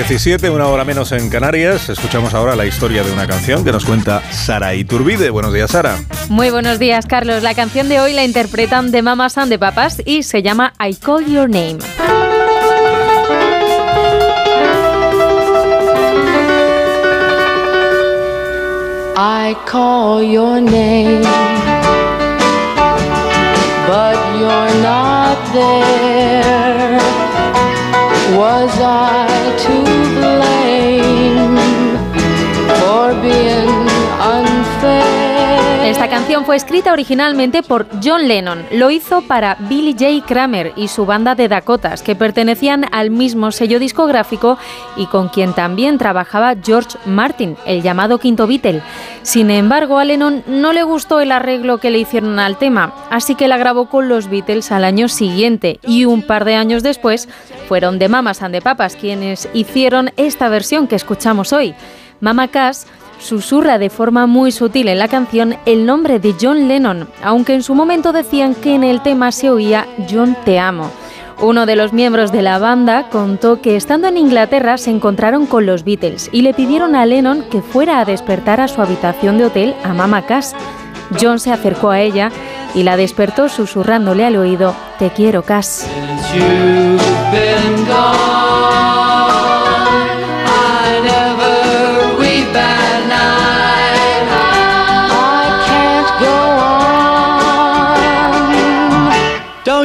17, 0.00 0.48
una 0.48 0.66
hora 0.66 0.82
menos 0.82 1.12
en 1.12 1.28
Canarias. 1.28 1.90
Escuchamos 1.90 2.32
ahora 2.32 2.56
la 2.56 2.64
historia 2.64 3.02
de 3.02 3.12
una 3.12 3.26
canción 3.26 3.62
que 3.62 3.70
nos 3.70 3.84
cuenta 3.84 4.22
Sara 4.32 4.74
Iturbide. 4.74 5.28
Buenos 5.28 5.52
días, 5.52 5.72
Sara. 5.72 5.98
Muy 6.30 6.48
buenos 6.48 6.78
días, 6.78 7.04
Carlos. 7.04 7.42
La 7.42 7.54
canción 7.54 7.86
de 7.90 8.00
hoy 8.00 8.14
la 8.14 8.24
interpretan 8.24 8.92
de 8.92 9.02
Mamas 9.02 9.36
and 9.36 9.50
de 9.50 9.58
Papas 9.58 10.00
y 10.06 10.22
se 10.22 10.42
llama 10.42 10.72
I 10.80 10.94
Call 10.94 11.26
Your 11.26 11.50
Name. 11.50 11.80
I 19.18 19.54
call 19.66 20.22
your 20.22 20.62
name, 20.62 21.20
but 23.86 24.16
you're 24.38 24.82
not 24.82 25.52
there. 25.52 26.69
Was 28.38 28.70
I 28.80 29.26
to 29.64 29.74
blame 30.20 31.56
for 32.78 33.20
being? 33.20 33.69
Esta 35.90 36.08
canción 36.08 36.44
fue 36.44 36.54
escrita 36.54 36.92
originalmente 36.92 37.64
por 37.64 37.88
John 38.00 38.28
Lennon. 38.28 38.64
Lo 38.70 38.92
hizo 38.92 39.22
para 39.22 39.56
Billy 39.58 39.92
J. 39.98 40.24
Kramer 40.24 40.72
y 40.76 40.86
su 40.86 41.04
banda 41.04 41.34
de 41.34 41.48
Dakotas, 41.48 42.02
que 42.02 42.14
pertenecían 42.14 42.86
al 42.92 43.10
mismo 43.10 43.50
sello 43.50 43.80
discográfico 43.80 44.56
y 44.96 45.06
con 45.06 45.30
quien 45.30 45.52
también 45.52 45.98
trabajaba 45.98 46.54
George 46.62 46.96
Martin, 47.06 47.56
el 47.66 47.82
llamado 47.82 48.18
Quinto 48.18 48.46
Beatle. 48.46 48.82
Sin 49.22 49.50
embargo, 49.50 49.98
a 49.98 50.04
Lennon 50.04 50.44
no 50.46 50.72
le 50.72 50.84
gustó 50.84 51.18
el 51.18 51.32
arreglo 51.32 51.78
que 51.78 51.90
le 51.90 51.98
hicieron 51.98 52.38
al 52.38 52.56
tema, 52.56 52.94
así 53.10 53.34
que 53.34 53.48
la 53.48 53.58
grabó 53.58 53.88
con 53.88 54.08
los 54.08 54.30
Beatles 54.30 54.70
al 54.70 54.84
año 54.84 55.08
siguiente 55.08 55.80
y 55.84 56.04
un 56.04 56.22
par 56.22 56.44
de 56.44 56.54
años 56.54 56.84
después 56.84 57.28
fueron 57.66 57.98
de 57.98 58.08
Mamas 58.08 58.42
and 58.42 58.54
the 58.54 58.62
Papas 58.62 58.94
quienes 58.94 59.48
hicieron 59.54 60.12
esta 60.16 60.48
versión 60.48 60.86
que 60.86 60.94
escuchamos 60.94 61.52
hoy. 61.52 61.74
Mama 62.20 62.48
Cass 62.48 62.86
susurra 63.20 63.78
de 63.78 63.90
forma 63.90 64.26
muy 64.26 64.50
sutil 64.50 64.88
en 64.88 64.98
la 64.98 65.08
canción 65.08 65.56
el 65.66 65.86
nombre 65.86 66.18
de 66.18 66.34
John 66.40 66.66
Lennon, 66.66 67.08
aunque 67.22 67.54
en 67.54 67.62
su 67.62 67.74
momento 67.74 68.12
decían 68.12 68.54
que 68.54 68.74
en 68.74 68.82
el 68.82 69.02
tema 69.02 69.30
se 69.30 69.50
oía 69.50 69.86
John 70.10 70.36
te 70.44 70.58
amo. 70.58 70.90
Uno 71.42 71.64
de 71.64 71.74
los 71.74 71.94
miembros 71.94 72.32
de 72.32 72.42
la 72.42 72.58
banda 72.58 73.08
contó 73.08 73.62
que 73.62 73.76
estando 73.76 74.08
en 74.08 74.18
Inglaterra 74.18 74.76
se 74.76 74.90
encontraron 74.90 75.46
con 75.46 75.64
los 75.64 75.84
Beatles 75.84 76.28
y 76.32 76.42
le 76.42 76.52
pidieron 76.52 76.94
a 76.94 77.06
Lennon 77.06 77.44
que 77.50 77.62
fuera 77.62 78.00
a 78.00 78.04
despertar 78.04 78.60
a 78.60 78.68
su 78.68 78.82
habitación 78.82 79.38
de 79.38 79.46
hotel 79.46 79.74
a 79.82 79.94
Mama 79.94 80.26
Cass. 80.26 80.54
John 81.18 81.38
se 81.40 81.50
acercó 81.50 81.90
a 81.90 82.00
ella 82.00 82.30
y 82.74 82.82
la 82.82 82.96
despertó 82.96 83.48
susurrándole 83.48 84.24
al 84.26 84.36
oído, 84.36 84.74
Te 84.98 85.10
quiero, 85.10 85.42
Cass. 85.42 85.86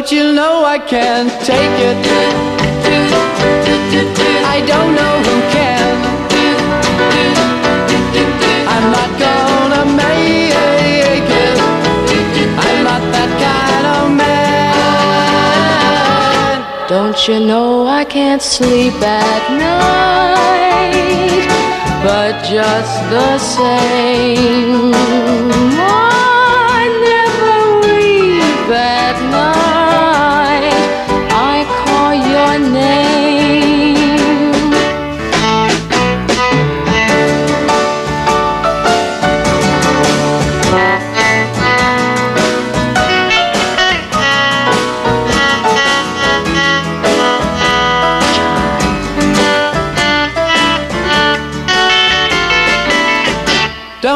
Don't 0.06 0.18
you 0.22 0.34
know 0.34 0.64
I 0.64 0.78
can't 0.78 1.32
take 1.43 1.80
it? 1.89 1.97
I 4.45 4.62
don't 4.68 4.93
know 4.93 5.14
who 5.26 5.36
can. 5.56 5.95
I'm 8.74 8.86
not 8.97 9.10
gonna 9.18 9.84
make 9.97 11.30
it. 11.41 11.58
I'm 12.66 12.84
not 12.84 13.01
that 13.16 13.32
kind 13.45 13.86
of 13.97 14.06
man. 14.22 14.47
Don't 16.88 17.20
you 17.28 17.39
know 17.39 17.88
I 17.88 18.06
can't 18.06 18.43
sleep 18.43 19.01
at 19.01 19.49
night? 19.58 21.49
But 22.03 22.43
just 22.43 22.95
the 23.10 23.39
same, 23.39 24.93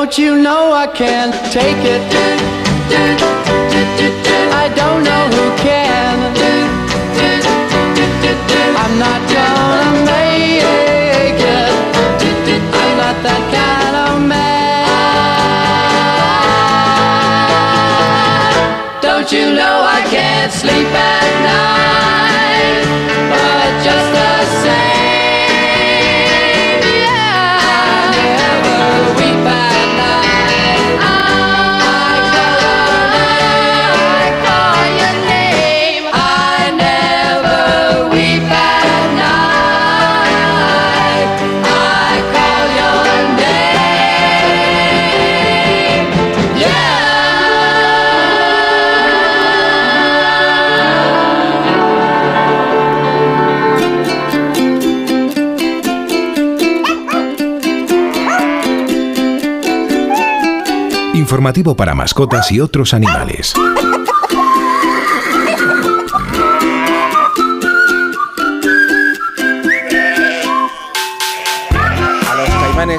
Don't 0.10 0.18
you 0.18 0.42
know 0.42 0.74
I 0.74 0.88
can't 0.88 1.36
take 1.54 1.86
it? 1.86 2.02
I 4.52 4.68
don't 4.76 5.04
know 5.04 5.30
who 5.36 5.52
can. 5.62 6.18
I'm 8.82 8.98
not 8.98 9.22
gonna 9.30 9.92
make 10.10 11.38
it. 11.38 11.74
I'm 12.82 12.94
not 12.98 13.22
that 13.22 13.44
kind 13.54 13.96
of 14.10 14.18
man. 14.26 14.90
Don't 19.04 19.32
you 19.32 19.54
know 19.54 19.86
I 19.98 20.02
can't 20.10 20.52
sleep 20.52 20.89
Informativo 61.30 61.76
para 61.76 61.94
mascotas 61.94 62.52
y 62.52 62.60
otros 62.60 62.92
animales. 62.96 63.54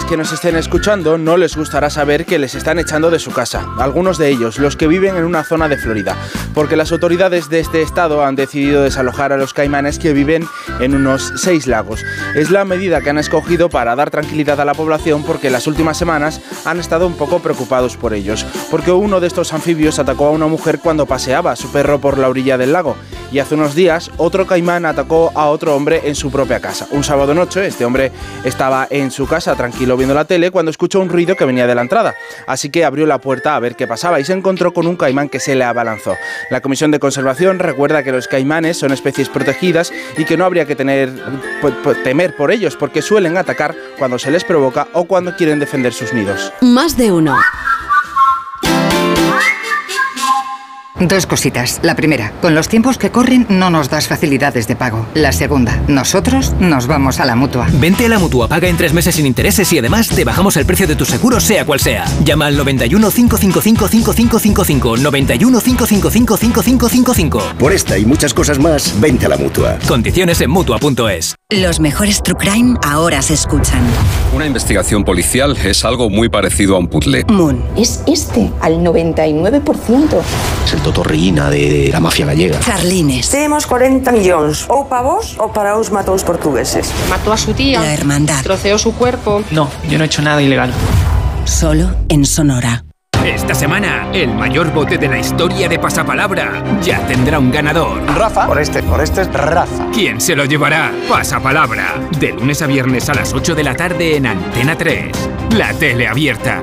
Caimanes 0.01 0.05
que 0.05 0.16
nos 0.16 0.32
estén 0.32 0.57
escuchando 0.57 1.18
no 1.18 1.36
les 1.36 1.57
gustará 1.57 1.90
saber 1.90 2.24
que 2.24 2.38
les 2.38 2.55
están 2.55 2.78
echando 2.78 3.11
de 3.11 3.18
su 3.18 3.32
casa, 3.32 3.66
algunos 3.78 4.18
de 4.18 4.28
ellos, 4.28 4.59
los 4.59 4.76
que 4.76 4.86
viven 4.86 5.16
en 5.16 5.24
una 5.24 5.44
zona 5.44 5.68
de 5.68 5.76
Florida, 5.76 6.16
porque 6.55 6.76
las 6.76 6.92
autoridades 6.92 7.48
de 7.48 7.61
este 7.61 7.82
estado 7.82 8.24
han 8.24 8.36
decidido 8.36 8.82
desalojar 8.82 9.32
a 9.32 9.36
los 9.36 9.55
caimanes 9.55 9.98
que 9.98 10.12
viven 10.12 10.46
en 10.80 10.94
unos 10.94 11.32
seis 11.36 11.66
lagos. 11.66 12.05
Es 12.34 12.51
la 12.51 12.64
medida 12.64 13.01
que 13.01 13.11
han 13.11 13.18
escogido 13.18 13.68
para 13.68 13.96
dar 13.96 14.11
tranquilidad 14.11 14.61
a 14.61 14.64
la 14.64 14.74
población 14.74 15.24
porque 15.24 15.51
las 15.51 15.66
últimas 15.66 15.96
semanas 15.96 16.40
han 16.64 16.78
estado 16.78 17.07
un 17.07 17.16
poco 17.16 17.40
preocupados 17.40 17.96
por 17.96 18.14
ellos, 18.14 18.46
porque 18.70 18.92
uno 18.92 19.20
de 19.20 19.26
estos 19.26 19.53
anfibios 19.53 19.98
atacó 19.98 20.26
a 20.26 20.30
una 20.30 20.46
mujer 20.46 20.78
cuando 20.80 21.07
paseaba 21.07 21.53
a 21.53 21.57
su 21.57 21.70
perro 21.72 22.01
por 22.01 22.18
la 22.18 22.28
orilla 22.28 22.59
del 22.59 22.72
lago 22.72 22.96
y 23.32 23.38
hace 23.38 23.55
unos 23.55 23.74
días 23.74 24.11
otro 24.16 24.46
caimán 24.46 24.86
atacó 24.86 25.32
a 25.34 25.46
otro 25.46 25.74
hombre 25.74 26.03
en 26.05 26.14
su 26.14 26.30
propia 26.30 26.61
casa. 26.61 26.86
Un 26.90 27.05
sábado 27.05 27.34
noche 27.34 27.66
este 27.66 27.84
hombre 27.84 28.12
estaba 28.44 28.86
en 28.90 29.11
su 29.11 29.26
casa 29.26 29.55
tranquilo 29.55 29.89
viendo 29.97 30.14
la 30.14 30.24
tele 30.24 30.51
cuando 30.51 30.70
escuchó 30.70 31.01
un 31.01 31.09
ruido 31.09 31.36
que 31.36 31.45
venía 31.45 31.66
de 31.66 31.74
la 31.74 31.82
entrada, 31.82 32.14
así 32.47 32.70
que 32.70 32.84
abrió 32.84 33.07
la 33.07 33.18
puerta 33.18 33.57
a 33.57 33.61
ver 33.61 33.76
qué 33.76 33.86
pasaba 33.86 34.20
y 34.20 34.24
se 34.24 34.32
encontró 34.32 34.72
con 34.72 34.86
un 34.86 34.97
caimán 34.97 35.28
que 35.28 35.41
se 35.41 35.55
le 35.55 35.64
abalanzó. 35.64 36.16
La 36.51 36.61
Comisión 36.61 36.91
de 36.91 36.99
Conservación 36.99 37.59
recuerda 37.59 38.03
que 38.03 38.12
los 38.12 38.28
caimanes 38.28 38.78
son 38.78 38.93
especies 38.93 39.28
protegidas 39.28 39.93
y 40.16 40.24
que 40.24 40.36
no 40.36 40.45
habría 40.45 40.66
que 40.66 40.76
tener, 40.76 41.11
temer 42.05 42.36
por 42.36 42.51
ellos 42.51 42.76
porque 42.76 43.03
suelen 43.03 43.36
atacar 43.36 43.74
cuando 43.99 44.18
se 44.18 44.30
les 44.30 44.45
provoca 44.45 44.88
o 44.93 45.05
cuando 45.05 45.34
quieren 45.36 45.59
defender 45.59 45.93
sus 45.93 46.12
nidos. 46.12 46.53
Más 46.61 46.97
de 46.97 47.12
uno. 47.12 47.36
Dos 51.01 51.26
cositas. 51.26 51.80
La 51.82 51.96
primera, 51.96 52.32
con 52.42 52.55
los 52.55 52.68
tiempos 52.68 52.98
que 52.98 53.11
corren 53.11 53.46
no 53.48 53.70
nos 53.70 53.88
das 53.88 54.07
facilidades 54.07 54.68
de 54.68 54.76
pago. 54.76 55.07
La 55.14 55.32
segunda, 55.32 55.80
nosotros 55.88 56.53
nos 56.61 56.86
vamos 56.86 57.20
a 57.20 57.24
la 57.24 57.34
mutua. 57.34 57.68
Vente 57.72 58.05
a 58.05 58.09
la 58.11 58.18
mutua, 58.18 58.48
paga 58.48 58.68
en 58.68 58.76
tres 58.76 58.92
meses 58.92 59.14
sin 59.14 59.24
intereses 59.24 59.72
y 59.72 59.78
además 59.78 60.09
te 60.09 60.24
bajamos 60.24 60.59
el 60.59 60.66
precio 60.66 60.86
de 60.86 60.96
tu 60.96 61.07
seguro, 61.07 61.40
sea 61.40 61.64
cual 61.64 61.80
sea. 61.80 62.05
Llama 62.22 62.46
al 62.46 62.57
91 62.57 63.11
555 63.11 63.88
5555. 63.88 64.96
91 64.98 65.61
555 65.61 66.36
5555. 66.36 67.42
Por 67.59 67.72
esta 67.72 67.96
y 67.96 68.05
muchas 68.05 68.34
cosas 68.34 68.59
más, 68.59 68.94
vente 69.01 69.24
a 69.24 69.30
la 69.30 69.38
mutua. 69.38 69.78
Condiciones 69.88 70.40
en 70.42 70.51
mutua.es. 70.51 71.34
Los 71.51 71.80
mejores 71.80 72.22
True 72.22 72.36
Crime 72.38 72.78
ahora 72.84 73.22
se 73.22 73.34
escuchan. 73.34 73.82
Una 74.34 74.46
investigación 74.46 75.03
policial 75.05 75.57
es 75.64 75.84
algo 75.84 76.11
muy 76.11 76.28
parecido 76.28 76.76
a 76.76 76.78
un 76.78 76.88
puzzle. 76.88 77.24
Moon 77.28 77.64
es 77.76 78.03
este, 78.07 78.51
al 78.61 78.80
99%. 78.84 80.20
Es 80.66 80.72
el 80.74 80.80
totorrillina 80.91 81.51
de 81.51 81.88
la 81.93 82.01
mafia 82.01 82.26
gallega. 82.26 82.59
Carlines. 82.61 83.30
Temos 83.30 83.66
40 83.66 84.11
millóns, 84.12 84.66
ou 84.68 84.84
para 84.86 85.03
vos 85.03 85.36
ou 85.38 85.49
para 85.49 85.78
os 85.78 85.91
matous 85.91 86.22
portugueses. 86.24 86.91
Mató 87.09 87.32
a 87.32 87.36
su 87.36 87.55
tía. 87.55 87.80
La 87.80 87.95
hermandad. 87.95 88.43
Troceó 88.43 88.78
su 88.78 88.95
cuerpo. 88.95 89.43
No, 89.51 89.70
yo 89.88 89.99
no 89.99 90.05
he 90.05 90.07
hecho 90.07 90.22
nada 90.22 90.43
ilegal. 90.43 90.72
Solo 91.45 91.91
en 92.09 92.24
Sonora. 92.24 92.84
Esta 93.24 93.55
semana, 93.55 94.11
el 94.14 94.34
mayor 94.34 94.72
bote 94.72 94.97
de 94.97 95.07
la 95.07 95.18
historia 95.18 95.68
de 95.68 95.78
Pasapalabra 95.78 96.80
ya 96.82 97.07
tendrá 97.07 97.38
un 97.38 97.51
ganador. 97.51 98.03
Rafa. 98.07 98.47
Por 98.47 98.59
este, 98.59 98.82
por 98.82 99.01
este 99.01 99.22
es 99.22 99.32
Rafa. 99.32 99.91
¿Quién 99.93 100.20
se 100.20 100.34
lo 100.34 100.47
llevará? 100.47 100.91
Pasapalabra. 101.09 101.97
De 102.18 102.32
lunes 102.32 102.62
a 102.62 102.66
viernes 102.66 103.09
a 103.11 103.14
las 103.14 103.34
8 103.34 103.55
de 103.55 103.62
la 103.62 103.74
tarde 103.74 104.16
en 104.16 104.26
Antena 104.26 104.76
3. 104.76 105.30
La 105.55 105.74
tele 105.74 106.09
abierta. 106.09 106.62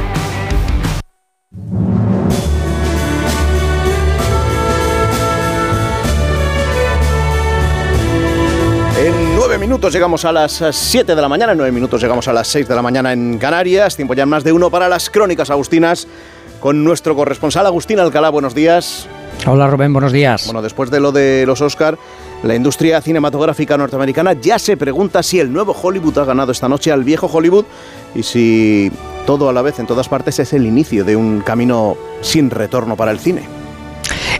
En 9.51 9.55
nueve 9.55 9.67
minutos 9.67 9.91
llegamos 9.91 10.23
a 10.23 10.31
las 10.31 10.63
7 10.71 11.13
de 11.13 11.21
la 11.21 11.27
mañana, 11.27 11.51
en 11.51 11.57
nueve 11.57 11.73
minutos 11.73 12.01
llegamos 12.01 12.25
a 12.25 12.31
las 12.31 12.47
6 12.47 12.69
de 12.69 12.73
la 12.73 12.81
mañana 12.81 13.11
en 13.11 13.37
Canarias. 13.37 13.97
Tiempo 13.97 14.13
ya 14.13 14.25
más 14.25 14.45
de 14.45 14.53
uno 14.53 14.71
para 14.71 14.87
las 14.87 15.09
crónicas 15.09 15.49
agustinas 15.49 16.07
con 16.61 16.85
nuestro 16.85 17.17
corresponsal 17.17 17.65
Agustín 17.65 17.99
Alcalá. 17.99 18.29
Buenos 18.29 18.55
días. 18.55 19.09
Hola 19.45 19.67
Rubén, 19.67 19.91
buenos 19.91 20.13
días. 20.13 20.45
Bueno, 20.45 20.61
después 20.61 20.89
de 20.89 21.01
lo 21.01 21.11
de 21.11 21.43
los 21.45 21.59
Oscar, 21.59 21.97
la 22.43 22.55
industria 22.55 23.01
cinematográfica 23.01 23.77
norteamericana 23.77 24.31
ya 24.39 24.57
se 24.57 24.77
pregunta 24.77 25.21
si 25.21 25.41
el 25.41 25.51
nuevo 25.51 25.73
Hollywood 25.73 26.17
ha 26.19 26.23
ganado 26.23 26.53
esta 26.53 26.69
noche 26.69 26.89
al 26.89 27.03
viejo 27.03 27.27
Hollywood 27.27 27.65
y 28.15 28.23
si 28.23 28.89
todo 29.25 29.49
a 29.49 29.53
la 29.53 29.61
vez 29.61 29.79
en 29.79 29.85
todas 29.85 30.07
partes 30.07 30.39
es 30.39 30.53
el 30.53 30.65
inicio 30.65 31.03
de 31.03 31.17
un 31.17 31.41
camino 31.41 31.97
sin 32.21 32.51
retorno 32.51 32.95
para 32.95 33.11
el 33.11 33.19
cine. 33.19 33.60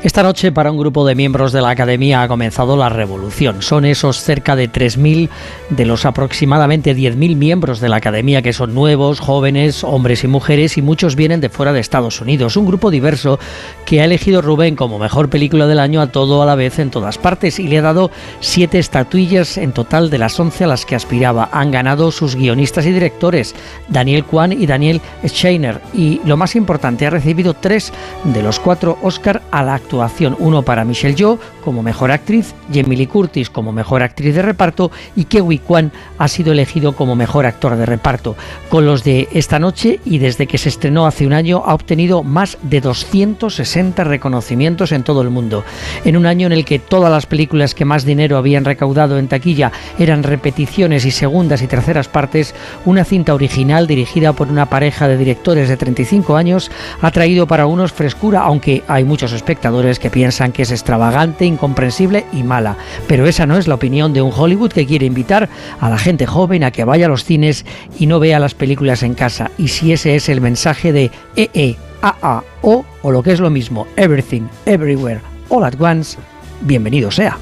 Esta 0.03 0.23
noche 0.23 0.51
para 0.51 0.71
un 0.71 0.79
grupo 0.79 1.05
de 1.05 1.13
miembros 1.13 1.51
de 1.51 1.61
la 1.61 1.69
Academia 1.69 2.23
ha 2.23 2.27
comenzado 2.27 2.75
la 2.75 2.89
revolución. 2.89 3.61
Son 3.61 3.85
esos 3.85 4.17
cerca 4.17 4.55
de 4.55 4.67
3.000 4.67 5.29
de 5.69 5.85
los 5.85 6.05
aproximadamente 6.05 6.95
10.000 6.95 7.35
miembros 7.35 7.79
de 7.79 7.87
la 7.87 7.97
Academia 7.97 8.41
que 8.41 8.51
son 8.51 8.73
nuevos, 8.73 9.19
jóvenes, 9.19 9.83
hombres 9.83 10.23
y 10.23 10.27
mujeres 10.27 10.79
y 10.79 10.81
muchos 10.81 11.15
vienen 11.15 11.39
de 11.39 11.49
fuera 11.49 11.71
de 11.71 11.81
Estados 11.81 12.19
Unidos. 12.19 12.57
Un 12.57 12.65
grupo 12.65 12.89
diverso 12.89 13.37
que 13.85 14.01
ha 14.01 14.05
elegido 14.05 14.41
Rubén 14.41 14.75
como 14.75 14.97
mejor 14.97 15.29
película 15.29 15.67
del 15.67 15.77
año 15.77 16.01
a 16.01 16.07
todo 16.07 16.41
a 16.41 16.47
la 16.47 16.55
vez 16.55 16.79
en 16.79 16.89
todas 16.89 17.19
partes 17.19 17.59
y 17.59 17.67
le 17.67 17.77
ha 17.77 17.83
dado 17.83 18.09
siete 18.39 18.79
estatuillas 18.79 19.59
en 19.59 19.71
total 19.71 20.09
de 20.09 20.17
las 20.17 20.39
11 20.39 20.63
a 20.63 20.67
las 20.67 20.83
que 20.83 20.95
aspiraba. 20.95 21.49
Han 21.51 21.69
ganado 21.69 22.11
sus 22.11 22.35
guionistas 22.35 22.87
y 22.87 22.91
directores, 22.91 23.53
Daniel 23.87 24.25
Kwan 24.25 24.51
y 24.51 24.65
Daniel 24.65 24.99
Scheiner. 25.23 25.79
Y 25.93 26.21
lo 26.25 26.37
más 26.37 26.55
importante, 26.55 27.05
ha 27.05 27.11
recibido 27.11 27.53
tres 27.53 27.93
de 28.23 28.41
los 28.41 28.59
cuatro 28.59 28.97
Oscar 29.03 29.43
a 29.51 29.61
la 29.61 29.75
actuación. 29.91 30.37
Uno 30.39 30.61
para 30.61 30.85
Michelle 30.85 31.15
Yeoh 31.15 31.37
como 31.65 31.83
mejor 31.83 32.11
actriz, 32.11 32.53
Jamie 32.73 33.07
Curtis 33.07 33.49
como 33.49 33.71
mejor 33.71 34.03
actriz 34.03 34.33
de 34.33 34.41
reparto 34.41 34.89
y 35.15 35.25
Kewi 35.25 35.59
Kwan 35.59 35.91
ha 36.17 36.27
sido 36.27 36.53
elegido 36.53 36.93
como 36.93 37.15
mejor 37.15 37.45
actor 37.45 37.75
de 37.75 37.85
reparto. 37.85 38.35
Con 38.69 38.85
los 38.85 39.03
de 39.03 39.27
esta 39.33 39.59
noche 39.59 39.99
y 40.05 40.17
desde 40.19 40.47
que 40.47 40.57
se 40.57 40.69
estrenó 40.69 41.05
hace 41.05 41.27
un 41.27 41.33
año 41.33 41.63
ha 41.65 41.73
obtenido 41.73 42.23
más 42.23 42.57
de 42.61 42.79
260 42.79 44.03
reconocimientos 44.03 44.91
en 44.91 45.03
todo 45.03 45.21
el 45.21 45.29
mundo. 45.29 45.63
En 46.05 46.15
un 46.15 46.25
año 46.25 46.47
en 46.47 46.53
el 46.53 46.65
que 46.65 46.79
todas 46.79 47.11
las 47.11 47.25
películas 47.25 47.75
que 47.75 47.85
más 47.85 48.05
dinero 48.05 48.37
habían 48.37 48.65
recaudado 48.65 49.19
en 49.19 49.27
taquilla 49.27 49.71
eran 49.99 50.23
repeticiones 50.23 51.05
y 51.05 51.11
segundas 51.11 51.61
y 51.61 51.67
terceras 51.67 52.07
partes, 52.07 52.55
una 52.85 53.03
cinta 53.03 53.33
original 53.33 53.87
dirigida 53.87 54.33
por 54.33 54.47
una 54.47 54.67
pareja 54.67 55.07
de 55.07 55.17
directores 55.17 55.67
de 55.67 55.77
35 55.77 56.35
años 56.37 56.71
ha 57.01 57.11
traído 57.11 57.45
para 57.45 57.65
unos 57.65 57.91
frescura, 57.91 58.41
aunque 58.41 58.83
hay 58.87 59.03
muchos 59.03 59.33
espectadores 59.33 59.80
que 59.99 60.09
piensan 60.09 60.51
que 60.51 60.63
es 60.63 60.71
extravagante, 60.71 61.45
incomprensible 61.45 62.25
y 62.31 62.43
mala. 62.43 62.77
Pero 63.07 63.25
esa 63.25 63.45
no 63.45 63.57
es 63.57 63.67
la 63.67 63.75
opinión 63.75 64.13
de 64.13 64.21
un 64.21 64.31
Hollywood 64.35 64.71
que 64.71 64.85
quiere 64.85 65.05
invitar 65.05 65.49
a 65.79 65.89
la 65.89 65.97
gente 65.97 66.25
joven 66.25 66.63
a 66.63 66.71
que 66.71 66.85
vaya 66.85 67.07
a 67.07 67.09
los 67.09 67.25
cines 67.25 67.65
y 67.97 68.07
no 68.07 68.19
vea 68.19 68.39
las 68.39 68.53
películas 68.53 69.03
en 69.03 69.13
casa. 69.13 69.51
Y 69.57 69.69
si 69.69 69.91
ese 69.93 70.15
es 70.15 70.29
el 70.29 70.41
mensaje 70.41 70.91
de 70.91 71.11
EE, 71.35 71.77
AA, 72.01 72.43
O 72.61 72.85
o 73.01 73.11
lo 73.11 73.23
que 73.23 73.31
es 73.31 73.39
lo 73.39 73.49
mismo, 73.49 73.87
Everything, 73.95 74.43
Everywhere, 74.65 75.21
All 75.49 75.63
at 75.63 75.79
Once, 75.79 76.17
bienvenido 76.61 77.11
sea. 77.11 77.37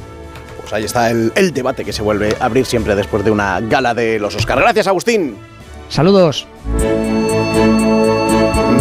Pues 0.62 0.74
ahí 0.74 0.84
está 0.84 1.10
el, 1.10 1.32
el 1.36 1.54
debate 1.54 1.84
que 1.84 1.94
se 1.94 2.02
vuelve 2.02 2.36
a 2.40 2.46
abrir 2.46 2.66
siempre 2.66 2.96
después 2.96 3.24
de 3.24 3.32
una 3.32 3.60
gala 3.62 3.94
de 3.94 4.20
los 4.20 4.36
Oscar. 4.36 4.60
Gracias, 4.60 4.88
Agustín. 4.88 5.36
Saludos. 5.90 6.48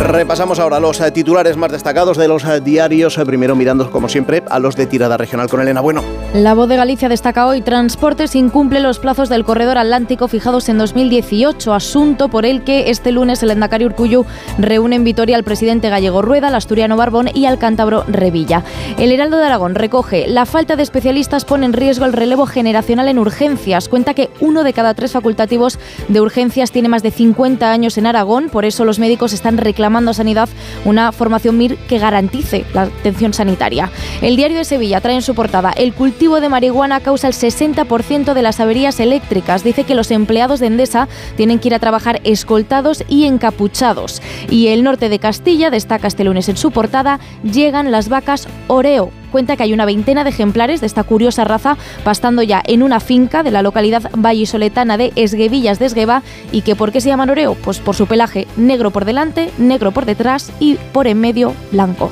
Repasamos 0.01 0.61
ahora 0.61 0.79
los 0.79 1.01
eh, 1.01 1.11
titulares 1.11 1.57
más 1.57 1.73
destacados 1.73 2.17
de 2.17 2.29
los 2.29 2.45
eh, 2.45 2.61
diarios, 2.61 3.19
eh, 3.19 3.27
primero 3.27 3.57
mirando 3.57 3.91
como 3.91 4.09
siempre 4.09 4.45
a 4.49 4.61
los 4.61 4.77
de 4.77 4.87
tirada 4.87 5.17
regional 5.17 5.49
con 5.49 5.61
Elena 5.61 5.81
Bueno. 5.81 6.05
La 6.35 6.55
voz 6.55 6.69
de 6.69 6.77
Galicia 6.77 7.09
destaca 7.09 7.47
hoy, 7.47 7.63
Transportes 7.63 8.37
incumple 8.37 8.79
los 8.79 9.01
plazos 9.01 9.29
del 9.29 9.45
corredor 9.45 9.77
atlántico 9.77 10.29
fijados 10.29 10.69
en 10.69 10.79
2018, 10.79 11.75
asunto 11.75 12.29
por 12.29 12.47
el 12.47 12.63
que 12.63 12.91
este 12.91 13.11
lunes 13.11 13.43
el 13.43 13.51
Endacari 13.51 13.87
Urcullu 13.87 14.25
reúne 14.57 14.97
en 14.97 15.05
Vitoria 15.05 15.37
al 15.37 15.43
presidente 15.43 15.91
gallego 15.91 16.23
Rueda, 16.23 16.47
al 16.49 16.55
asturiano 16.55 16.97
Barbón 16.97 17.29
y 17.35 17.47
al 17.47 17.59
cántabro 17.59 18.05
Revilla. 18.07 18.63
El 18.99 19.11
Heraldo 19.11 19.37
de 19.37 19.47
Aragón 19.47 19.75
recoge, 19.75 20.29
la 20.29 20.47
falta 20.47 20.77
de 20.77 20.85
especialistas 20.85 21.45
pone 21.45 21.67
en 21.67 21.73
riesgo 21.73 22.05
el 22.05 22.13
relevo 22.13 22.47
generacional 22.47 23.09
en 23.09 23.19
urgencias. 23.19 23.89
Cuenta 23.89 24.15
que 24.15 24.31
uno 24.41 24.63
de 24.63 24.73
cada 24.73 24.95
tres 24.95 25.11
facultativos 25.11 25.81
de 26.07 26.21
urgencias 26.21 26.71
tiene 26.71 26.89
más 26.89 27.03
de 27.03 27.11
50 27.11 27.71
años 27.71 27.99
en 27.99 28.07
Aragón, 28.07 28.49
por 28.49 28.65
eso 28.65 28.85
los 28.85 29.01
médicos 29.01 29.33
están 29.33 29.59
reclamando 29.59 29.88
a 29.97 30.15
Sanidad 30.15 30.49
una 30.85 31.13
formación 31.13 31.57
MIR 31.57 31.77
que 31.77 31.99
garantice 31.99 32.65
la 32.75 32.83
atención 32.83 33.33
sanitaria. 33.33 33.91
El 34.21 34.37
diario 34.37 34.59
de 34.59 34.65
Sevilla 34.65 35.01
trae 35.01 35.15
en 35.15 35.23
su 35.23 35.35
portada 35.35 35.71
el 35.71 35.95
cultivo 35.95 36.41
de 36.41 36.49
marihuana 36.49 37.01
causa 37.01 37.27
el 37.27 37.33
60% 37.33 38.35
de 38.35 38.43
las 38.43 38.61
averías 38.61 39.01
eléctricas. 39.01 39.65
Dice 39.65 39.85
que 39.85 39.95
los 39.95 40.11
empleados 40.11 40.61
de 40.61 40.67
Endesa 40.67 41.09
tienen 41.37 41.59
que 41.59 41.69
ir 41.69 41.75
a 41.75 41.79
trabajar 41.79 42.21
escoltados 42.25 43.03
y 43.09 43.25
encapuchados. 43.25 44.23
Y 44.51 44.69
el 44.69 44.85
norte 44.85 45.09
de 45.09 45.19
Castilla, 45.19 45.71
destaca 45.71 46.07
este 46.07 46.25
lunes 46.25 46.49
en 46.49 46.57
su 46.57 46.71
portada, 46.71 47.19
llegan 47.43 47.91
las 47.91 48.09
vacas 48.09 48.47
Oreo 48.69 49.11
cuenta 49.29 49.57
que 49.57 49.63
hay 49.63 49.73
una 49.73 49.85
veintena 49.85 50.25
de 50.25 50.31
ejemplares 50.31 50.81
de 50.81 50.87
esta 50.87 51.05
curiosa 51.05 51.45
raza 51.45 51.77
pastando 52.05 52.43
ya 52.43 52.63
en 52.67 52.83
una 52.83 53.01
finca 53.01 53.43
de 53.43 53.51
la 53.51 53.63
localidad 53.63 54.11
vallisoletana 54.17 54.97
de 54.97 55.13
Esguevillas 55.17 55.79
de 55.79 55.87
Esgueva 55.87 56.23
y 56.53 56.63
que 56.63 56.77
¿por 56.77 56.93
qué 56.93 57.01
se 57.01 57.09
llaman 57.09 57.31
oreo? 57.31 57.55
Pues 57.55 57.79
por 57.79 57.95
su 57.95 58.07
pelaje 58.07 58.47
negro 58.57 58.91
por 58.91 59.05
delante, 59.05 59.51
negro 59.59 59.93
por 59.93 60.05
detrás 60.05 60.53
y 60.61 60.77
por 60.93 61.07
en 61.07 61.21
medio 61.21 61.55
blanco. 61.73 62.11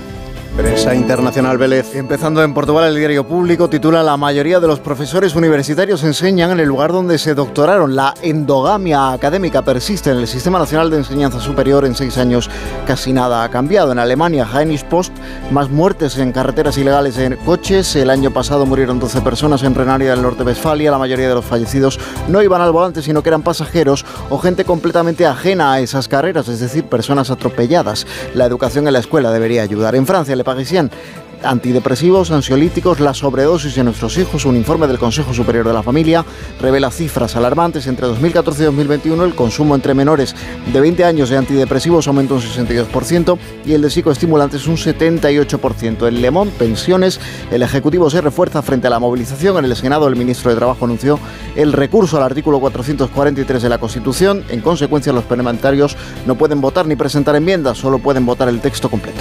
Prensa 0.56 0.94
Internacional 0.94 1.58
Vélez. 1.58 1.94
Empezando 1.94 2.42
en 2.42 2.54
Portugal, 2.54 2.88
el 2.88 2.96
diario 2.96 3.28
público 3.28 3.68
titula 3.68 4.02
La 4.02 4.16
mayoría 4.16 4.58
de 4.58 4.66
los 4.66 4.80
profesores 4.80 5.34
universitarios 5.34 6.02
enseñan 6.02 6.50
en 6.50 6.60
el 6.60 6.68
lugar 6.68 6.92
donde 6.92 7.18
se 7.18 7.34
doctoraron. 7.34 7.94
La 7.94 8.14
endogamia 8.22 9.12
académica 9.12 9.60
persiste 9.60 10.10
en 10.10 10.16
el 10.16 10.26
Sistema 10.26 10.58
Nacional 10.58 10.88
de 10.88 10.96
Enseñanza 10.96 11.40
Superior. 11.40 11.84
En 11.84 11.94
seis 11.94 12.16
años 12.16 12.48
casi 12.86 13.12
nada 13.12 13.44
ha 13.44 13.50
cambiado. 13.50 13.92
En 13.92 13.98
Alemania, 13.98 14.48
Heinrich 14.50 14.84
Post, 14.84 15.12
más 15.50 15.68
muertes 15.68 16.16
en 16.16 16.32
carreteras 16.32 16.78
ilegales 16.78 17.18
en 17.18 17.36
coches. 17.36 17.94
El 17.94 18.08
año 18.08 18.30
pasado 18.30 18.64
murieron 18.64 18.98
12 18.98 19.20
personas 19.20 19.62
en 19.62 19.74
Renaria 19.74 20.12
del 20.12 20.22
Norte 20.22 20.38
de 20.38 20.52
Westfalia. 20.52 20.90
La 20.90 20.98
mayoría 20.98 21.28
de 21.28 21.34
los 21.34 21.44
fallecidos 21.44 22.00
no 22.28 22.42
iban 22.42 22.62
al 22.62 22.72
volante, 22.72 23.02
sino 23.02 23.22
que 23.22 23.28
eran 23.28 23.42
pasajeros 23.42 24.06
o 24.30 24.38
gente 24.38 24.64
completamente 24.64 25.26
ajena 25.26 25.74
a 25.74 25.80
esas 25.80 26.08
carreras, 26.08 26.48
es 26.48 26.60
decir, 26.60 26.84
personas 26.84 27.30
atropelladas. 27.30 28.06
La 28.32 28.46
educación 28.46 28.86
en 28.86 28.94
la 28.94 29.00
escuela 29.00 29.30
debería 29.30 29.60
ayudar. 29.60 29.94
En 29.94 30.06
Francia, 30.06 30.34
Le 30.34 30.45
Parisien 30.46 30.90
antidepresivos, 31.42 32.30
ansiolíticos, 32.30 33.00
la 33.00 33.14
sobredosis 33.14 33.76
en 33.78 33.86
nuestros 33.86 34.16
hijos. 34.18 34.44
Un 34.44 34.56
informe 34.56 34.86
del 34.86 34.98
Consejo 34.98 35.34
Superior 35.34 35.66
de 35.66 35.72
la 35.72 35.82
Familia 35.82 36.24
revela 36.60 36.90
cifras 36.90 37.36
alarmantes. 37.36 37.86
Entre 37.86 38.06
2014 38.06 38.62
y 38.62 38.66
2021 38.66 39.24
el 39.24 39.34
consumo 39.34 39.74
entre 39.74 39.94
menores 39.94 40.34
de 40.72 40.80
20 40.80 41.04
años 41.04 41.28
de 41.28 41.36
antidepresivos 41.36 42.08
aumentó 42.08 42.34
un 42.34 42.40
62% 42.40 43.38
y 43.64 43.72
el 43.72 43.82
de 43.82 43.90
psicoestimulantes 43.90 44.66
un 44.66 44.76
78%. 44.76 46.08
En 46.08 46.20
Lemón, 46.20 46.50
pensiones, 46.50 47.20
el 47.50 47.62
Ejecutivo 47.62 48.10
se 48.10 48.20
refuerza 48.20 48.62
frente 48.62 48.86
a 48.86 48.90
la 48.90 48.98
movilización. 48.98 49.58
En 49.58 49.64
el 49.66 49.76
Senado 49.76 50.08
el 50.08 50.16
ministro 50.16 50.50
de 50.50 50.56
Trabajo 50.56 50.84
anunció 50.84 51.18
el 51.54 51.72
recurso 51.72 52.16
al 52.16 52.22
artículo 52.22 52.60
443 52.60 53.62
de 53.62 53.68
la 53.68 53.78
Constitución. 53.78 54.44
En 54.48 54.60
consecuencia 54.60 55.12
los 55.12 55.24
parlamentarios 55.24 55.96
no 56.26 56.36
pueden 56.36 56.60
votar 56.60 56.86
ni 56.86 56.96
presentar 56.96 57.36
enmiendas, 57.36 57.78
solo 57.78 57.98
pueden 57.98 58.26
votar 58.26 58.48
el 58.48 58.60
texto 58.60 58.88
completo. 58.88 59.20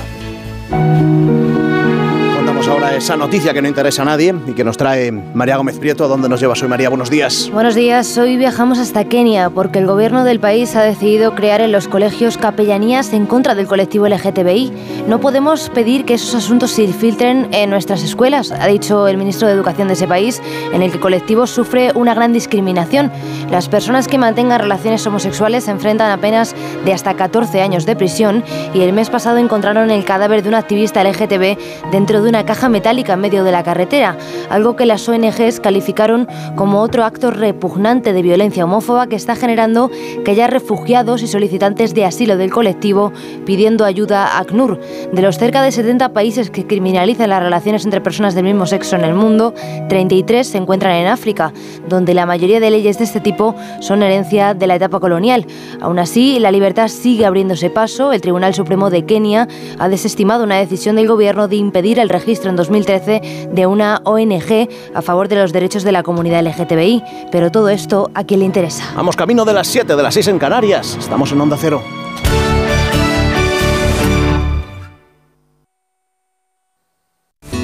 Esa 2.96 3.18
noticia 3.18 3.54
que 3.54 3.62
no 3.62 3.68
interesa 3.68 4.04
a 4.04 4.06
nadie 4.06 4.34
y 4.48 4.54
que 4.54 4.64
nos 4.64 4.78
trae 4.78 5.12
María 5.12 5.58
Gómez 5.58 5.80
Prieto. 5.80 6.06
¿A 6.06 6.08
dónde 6.08 6.30
nos 6.30 6.40
lleva 6.40 6.54
hoy 6.54 6.68
María? 6.70 6.88
Buenos 6.88 7.10
días. 7.10 7.50
Buenos 7.52 7.76
días, 7.76 8.18
hoy 8.18 8.38
viajamos 8.38 8.80
hasta 8.80 9.04
Kenia 9.04 9.50
porque 9.50 9.80
el 9.80 9.86
gobierno 9.86 10.24
del 10.24 10.40
país 10.40 10.78
ha 10.78 10.82
decidido 10.82 11.36
crear 11.36 11.60
en 11.60 11.74
los 11.74 11.90
colegios 11.90 12.38
capellanías 12.38 13.12
en 13.12 13.26
contra 13.26 13.54
del 13.54 13.68
colectivo 13.68 14.08
LGTBI. 14.08 14.72
No 15.10 15.20
podemos 15.20 15.70
pedir 15.72 16.06
que 16.06 16.14
esos 16.14 16.36
asuntos 16.36 16.72
se 16.72 16.88
filtren 16.88 17.50
en 17.52 17.70
nuestras 17.70 18.02
escuelas, 18.02 18.54
ha 18.54 18.66
dicho 18.68 19.10
el 19.10 19.18
ministro 19.18 19.50
de 19.50 19.56
Educación 19.56 19.90
de 19.90 19.96
ese 19.96 20.08
país, 20.08 20.42
en 20.72 20.82
el 20.82 20.90
que 20.90 20.96
el 20.96 21.02
colectivo 21.02 21.48
sufre 21.48 21.92
una 21.96 22.14
gran 22.14 22.32
discriminación. 22.32 23.12
Las 23.52 23.68
personas 23.68 24.08
que 24.08 24.18
mantengan 24.18 24.62
relaciones 24.62 25.06
homosexuales 25.06 25.66
se 25.66 25.72
enfrentan 25.72 26.12
a 26.12 26.22
penas 26.22 26.56
de 26.86 26.94
hasta 26.94 27.14
14 27.14 27.62
años 27.62 27.86
de 27.86 27.98
prisión 27.98 28.42
y 28.74 28.84
el 28.84 28.94
mes 28.94 29.10
pasado 29.10 29.38
encontraron 29.38 29.92
el 29.92 30.06
cadáver 30.06 30.44
de 30.44 30.48
un 30.48 30.56
activista 30.56 31.04
LGTB 31.04 31.92
dentro 31.92 32.22
de 32.22 32.30
una 32.30 32.46
caja 32.46 32.70
metálica 32.70 32.85
en 32.86 33.20
medio 33.20 33.44
de 33.44 33.52
la 33.52 33.64
carretera, 33.64 34.16
algo 34.52 34.76
que 34.76 34.86
las 34.86 35.10
ONGs 35.10 35.60
calificaron 35.60 36.28
como 36.56 36.82
otro 36.82 37.04
acto 37.04 37.32
repugnante 37.32 38.14
de 38.14 38.22
violencia 38.22 38.64
homófoba 38.64 39.08
que 39.08 39.16
está 39.16 39.36
generando 39.36 39.90
que 40.24 40.32
haya 40.32 40.46
refugiados 40.46 41.24
y 41.24 41.28
solicitantes 41.28 41.96
de 41.96 42.06
asilo 42.06 42.38
del 42.38 42.52
colectivo 42.52 43.12
pidiendo 43.44 43.86
ayuda 43.86 44.28
a 44.28 44.40
ACNUR. 44.40 44.80
De 45.12 45.22
los 45.24 45.40
cerca 45.40 45.64
de 45.64 45.72
70 45.72 46.14
países 46.14 46.52
que 46.52 46.68
criminalizan 46.68 47.32
las 47.32 47.42
relaciones 47.42 47.86
entre 47.86 48.02
personas 48.02 48.36
del 48.36 48.44
mismo 48.44 48.68
sexo 48.68 48.96
en 48.96 49.04
el 49.04 49.16
mundo, 49.16 49.56
33 49.90 50.48
se 50.48 50.60
encuentran 50.60 50.94
en 50.94 51.08
África, 51.08 51.54
donde 51.90 52.14
la 52.14 52.28
mayoría 52.28 52.60
de 52.60 52.70
leyes 52.70 53.00
de 53.00 53.06
este 53.06 53.20
tipo 53.20 53.56
son 53.80 54.04
herencia 54.04 54.54
de 54.54 54.68
la 54.68 54.76
etapa 54.76 55.00
colonial. 55.00 55.48
Aún 55.82 55.98
así, 55.98 56.38
la 56.40 56.52
libertad 56.52 56.88
sigue 56.88 57.26
abriéndose 57.26 57.72
paso. 57.72 58.14
El 58.14 58.22
Tribunal 58.22 58.54
Supremo 58.54 58.92
de 58.92 59.06
Kenia 59.06 59.48
ha 59.80 59.90
desestimado 59.90 60.44
una 60.44 60.58
decisión 60.58 60.98
del 60.98 61.08
gobierno 61.08 61.48
de 61.48 61.56
impedir 61.56 61.98
el 61.98 62.10
registro 62.10 62.52
en 62.52 62.56
2013 62.76 63.50
de 63.52 63.66
una 63.66 64.02
ONG 64.04 64.68
a 64.94 65.02
favor 65.02 65.28
de 65.28 65.38
los 65.38 65.54
derechos 65.54 65.84
de 65.84 65.92
la 65.92 66.04
comunidad 66.04 66.44
LGTBI. 66.44 67.04
Pero 67.32 67.52
todo 67.52 67.70
esto, 67.70 68.12
¿a 68.14 68.24
quién 68.24 68.42
le 68.42 68.46
interesa? 68.46 68.84
Vamos 68.96 69.16
camino 69.16 69.46
de 69.46 69.54
las 69.54 69.68
7, 69.68 69.96
de 69.96 70.04
las 70.04 70.14
6 70.14 70.28
en 70.30 70.40
Canarias. 70.40 70.98
Estamos 71.00 71.32
en 71.32 71.42
Onda 71.42 71.58
Cero. 71.60 71.82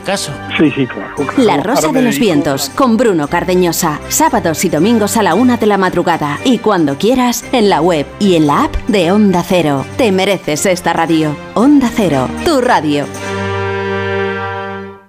caso. 0.00 0.32
Sí, 0.56 0.70
sí, 0.70 0.86
claro. 0.86 1.14
La 1.36 1.58
Rosa 1.58 1.88
de 1.92 2.02
los 2.02 2.18
Vientos 2.18 2.70
con 2.70 2.96
Bruno 2.96 3.28
Cardeñosa. 3.28 4.00
Sábados 4.08 4.64
y 4.64 4.68
domingos 4.68 5.16
a 5.16 5.22
la 5.22 5.34
una 5.34 5.56
de 5.56 5.66
la 5.66 5.78
madrugada. 5.78 6.38
Y 6.44 6.58
cuando 6.58 6.98
quieras, 6.98 7.44
en 7.52 7.68
la 7.68 7.80
web 7.80 8.06
y 8.18 8.36
en 8.36 8.46
la 8.46 8.64
app 8.64 8.76
de 8.88 9.12
Onda 9.12 9.42
Cero. 9.46 9.84
Te 9.96 10.12
mereces 10.12 10.66
esta 10.66 10.92
radio. 10.92 11.36
Onda 11.54 11.90
Cero, 11.94 12.28
tu 12.44 12.60
radio. 12.60 13.06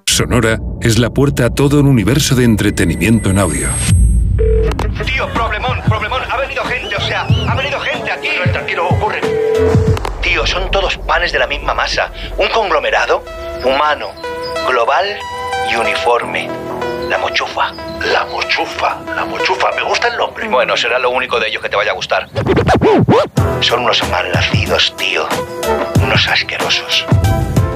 Sonora 0.07 0.59
es 0.81 0.99
la 0.99 1.09
puerta 1.09 1.45
a 1.45 1.49
todo 1.49 1.79
un 1.79 1.87
universo 1.87 2.35
de 2.35 2.43
entretenimiento 2.43 3.29
en 3.29 3.39
audio. 3.39 3.69
Tío, 5.05 5.29
problemón, 5.33 5.79
problemón. 5.87 6.21
Ha 6.29 6.37
venido 6.37 6.63
gente, 6.65 6.95
o 6.95 7.01
sea, 7.01 7.21
ha 7.47 7.55
venido 7.55 7.79
gente 7.79 8.11
aquí. 8.11 8.27
tranquilo, 8.51 8.87
ocurre. 8.89 9.21
Tío, 10.21 10.45
son 10.45 10.69
todos 10.71 10.97
panes 10.97 11.31
de 11.31 11.39
la 11.39 11.47
misma 11.47 11.73
masa. 11.73 12.11
Un 12.37 12.49
conglomerado 12.49 13.23
humano, 13.63 14.07
global 14.69 15.05
y 15.71 15.75
uniforme. 15.75 16.47
La 17.09 17.17
mochufa. 17.17 17.73
La 18.05 18.25
mochufa, 18.25 19.01
la 19.15 19.25
mochufa. 19.25 19.71
Me 19.75 19.83
gusta 19.83 20.07
el 20.09 20.17
nombre. 20.17 20.47
Bueno, 20.47 20.77
será 20.77 20.99
lo 20.99 21.09
único 21.09 21.39
de 21.39 21.47
ellos 21.47 21.61
que 21.63 21.69
te 21.69 21.75
vaya 21.75 21.91
a 21.91 21.95
gustar. 21.95 22.29
Son 23.61 23.79
unos 23.81 24.07
malnacidos, 24.09 24.93
tío. 24.95 25.27
Unos 26.03 26.27
asquerosos. 26.27 27.05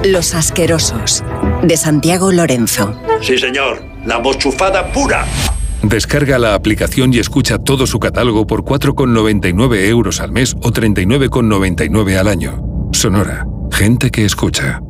Los 0.04 0.34
Asquerosos. 0.34 1.24
De 1.62 1.76
Santiago 1.76 2.30
Lorenzo. 2.30 2.94
Sí, 3.22 3.38
señor. 3.38 3.82
la 4.04 4.18
mochufada 4.18 4.92
pura. 4.92 5.24
Descarga 5.82 6.38
la 6.38 6.54
aplicación 6.54 7.12
y 7.12 7.18
escucha 7.18 7.58
todo 7.58 7.86
su 7.86 7.98
catálogo 7.98 8.46
por 8.46 8.62
4,99 8.64 9.88
euros 9.88 10.20
al 10.20 10.30
mes 10.30 10.54
o 10.62 10.70
39,99 10.70 12.18
al 12.18 12.28
año. 12.28 12.62
Sonora, 12.92 13.46
gente 13.72 14.10
que 14.10 14.24
escucha. 14.24 14.80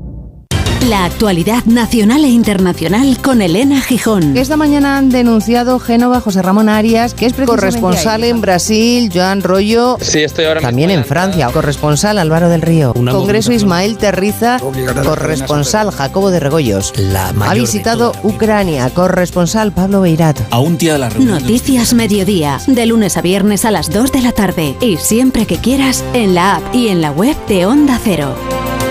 La 0.89 1.07
actualidad 1.07 1.65
nacional 1.65 2.27
e 2.27 2.29
internacional 2.29 3.17
con 3.23 3.41
Elena 3.41 3.81
Gijón. 3.81 4.37
Esta 4.37 4.59
mañana 4.59 4.99
han 4.99 5.09
denunciado 5.09 5.79
Génova 5.79 6.21
José 6.21 6.43
Ramón 6.43 6.69
Arias, 6.69 7.15
que 7.15 7.25
es 7.25 7.33
corresponsal 7.33 8.23
en 8.23 8.43
Brasil, 8.43 9.11
Joan 9.13 9.43
Rollo. 9.43 9.97
Sí, 10.03 10.23
estoy 10.23 10.45
ahora 10.45 10.61
También 10.61 10.91
en 10.91 11.07
Francia, 11.07 11.49
corresponsal 11.51 12.19
Álvaro 12.19 12.51
del 12.51 12.61
Río. 12.61 12.93
Congreso 12.93 13.53
Ismael 13.53 13.97
Terriza, 13.97 14.59
corresponsal 15.05 15.91
Jacobo 15.91 16.31
de 16.31 16.41
Regoyos. 16.41 16.93
ha 17.41 17.55
visitado 17.55 18.13
Ucrania, 18.23 18.91
corresponsal 18.91 19.73
Pablo 19.73 20.03
Beirat. 20.03 20.39
A 20.51 20.59
un 20.59 20.77
día 20.77 20.95
de 20.95 20.99
la 20.99 21.09
reunión. 21.09 21.41
Noticias 21.41 21.95
Mediodía, 21.95 22.61
de 22.67 22.85
lunes 22.85 23.17
a 23.17 23.23
viernes 23.23 23.65
a 23.65 23.71
las 23.71 23.91
2 23.91 24.13
de 24.13 24.21
la 24.21 24.33
tarde 24.33 24.77
y 24.83 24.99
siempre 24.99 25.47
que 25.47 25.57
quieras 25.57 26.05
en 26.13 26.35
la 26.35 26.57
app 26.57 26.75
y 26.75 26.89
en 26.89 27.01
la 27.01 27.11
web 27.11 27.37
de 27.49 27.65
Onda 27.65 27.99
Cero. 28.05 28.35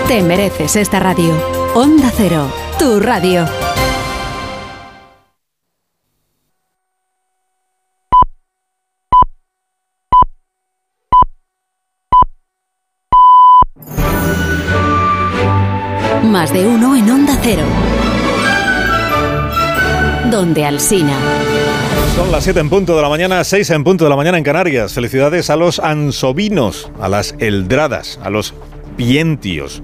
Te 0.08 0.22
mereces 0.22 0.74
esta 0.74 0.98
radio. 0.98 1.63
Onda 1.76 2.08
Cero, 2.16 2.48
tu 2.78 3.00
radio. 3.00 3.44
Más 16.22 16.52
de 16.52 16.64
uno 16.64 16.94
en 16.94 17.10
Onda 17.10 17.36
Cero. 17.42 17.62
Donde 20.30 20.64
Alsina. 20.64 21.18
Son 22.14 22.30
las 22.30 22.44
7 22.44 22.60
en 22.60 22.70
punto 22.70 22.94
de 22.94 23.02
la 23.02 23.08
mañana, 23.08 23.42
6 23.42 23.68
en 23.70 23.82
punto 23.82 24.04
de 24.04 24.10
la 24.10 24.16
mañana 24.16 24.38
en 24.38 24.44
Canarias. 24.44 24.92
Felicidades 24.92 25.50
a 25.50 25.56
los 25.56 25.80
ansovinos, 25.80 26.88
a 27.00 27.08
las 27.08 27.34
eldradas, 27.40 28.20
a 28.22 28.30
los 28.30 28.54
pientios 28.96 29.82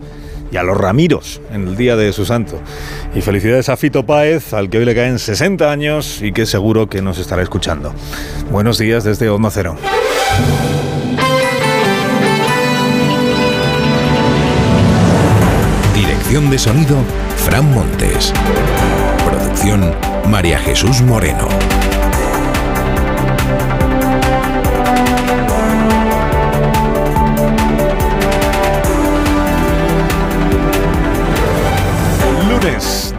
y 0.50 0.56
a 0.56 0.62
los 0.62 0.76
Ramiros 0.76 1.40
en 1.52 1.68
el 1.68 1.76
día 1.76 1.96
de 1.96 2.12
su 2.12 2.24
santo. 2.24 2.60
Y 3.14 3.20
felicidades 3.20 3.68
a 3.68 3.76
Fito 3.76 4.04
Páez, 4.04 4.52
al 4.52 4.70
que 4.70 4.78
hoy 4.78 4.84
le 4.84 4.94
caen 4.94 5.18
60 5.18 5.70
años 5.70 6.20
y 6.22 6.32
que 6.32 6.46
seguro 6.46 6.88
que 6.88 7.02
nos 7.02 7.18
estará 7.18 7.42
escuchando. 7.42 7.94
Buenos 8.50 8.78
días 8.78 9.04
desde 9.04 9.28
Onda 9.28 9.50
Cero. 9.50 9.76
Dirección 15.94 16.50
de 16.50 16.58
sonido, 16.58 16.96
Fran 17.36 17.72
Montes. 17.72 18.32
Producción, 19.24 19.94
María 20.28 20.58
Jesús 20.58 21.02
Moreno. 21.02 21.48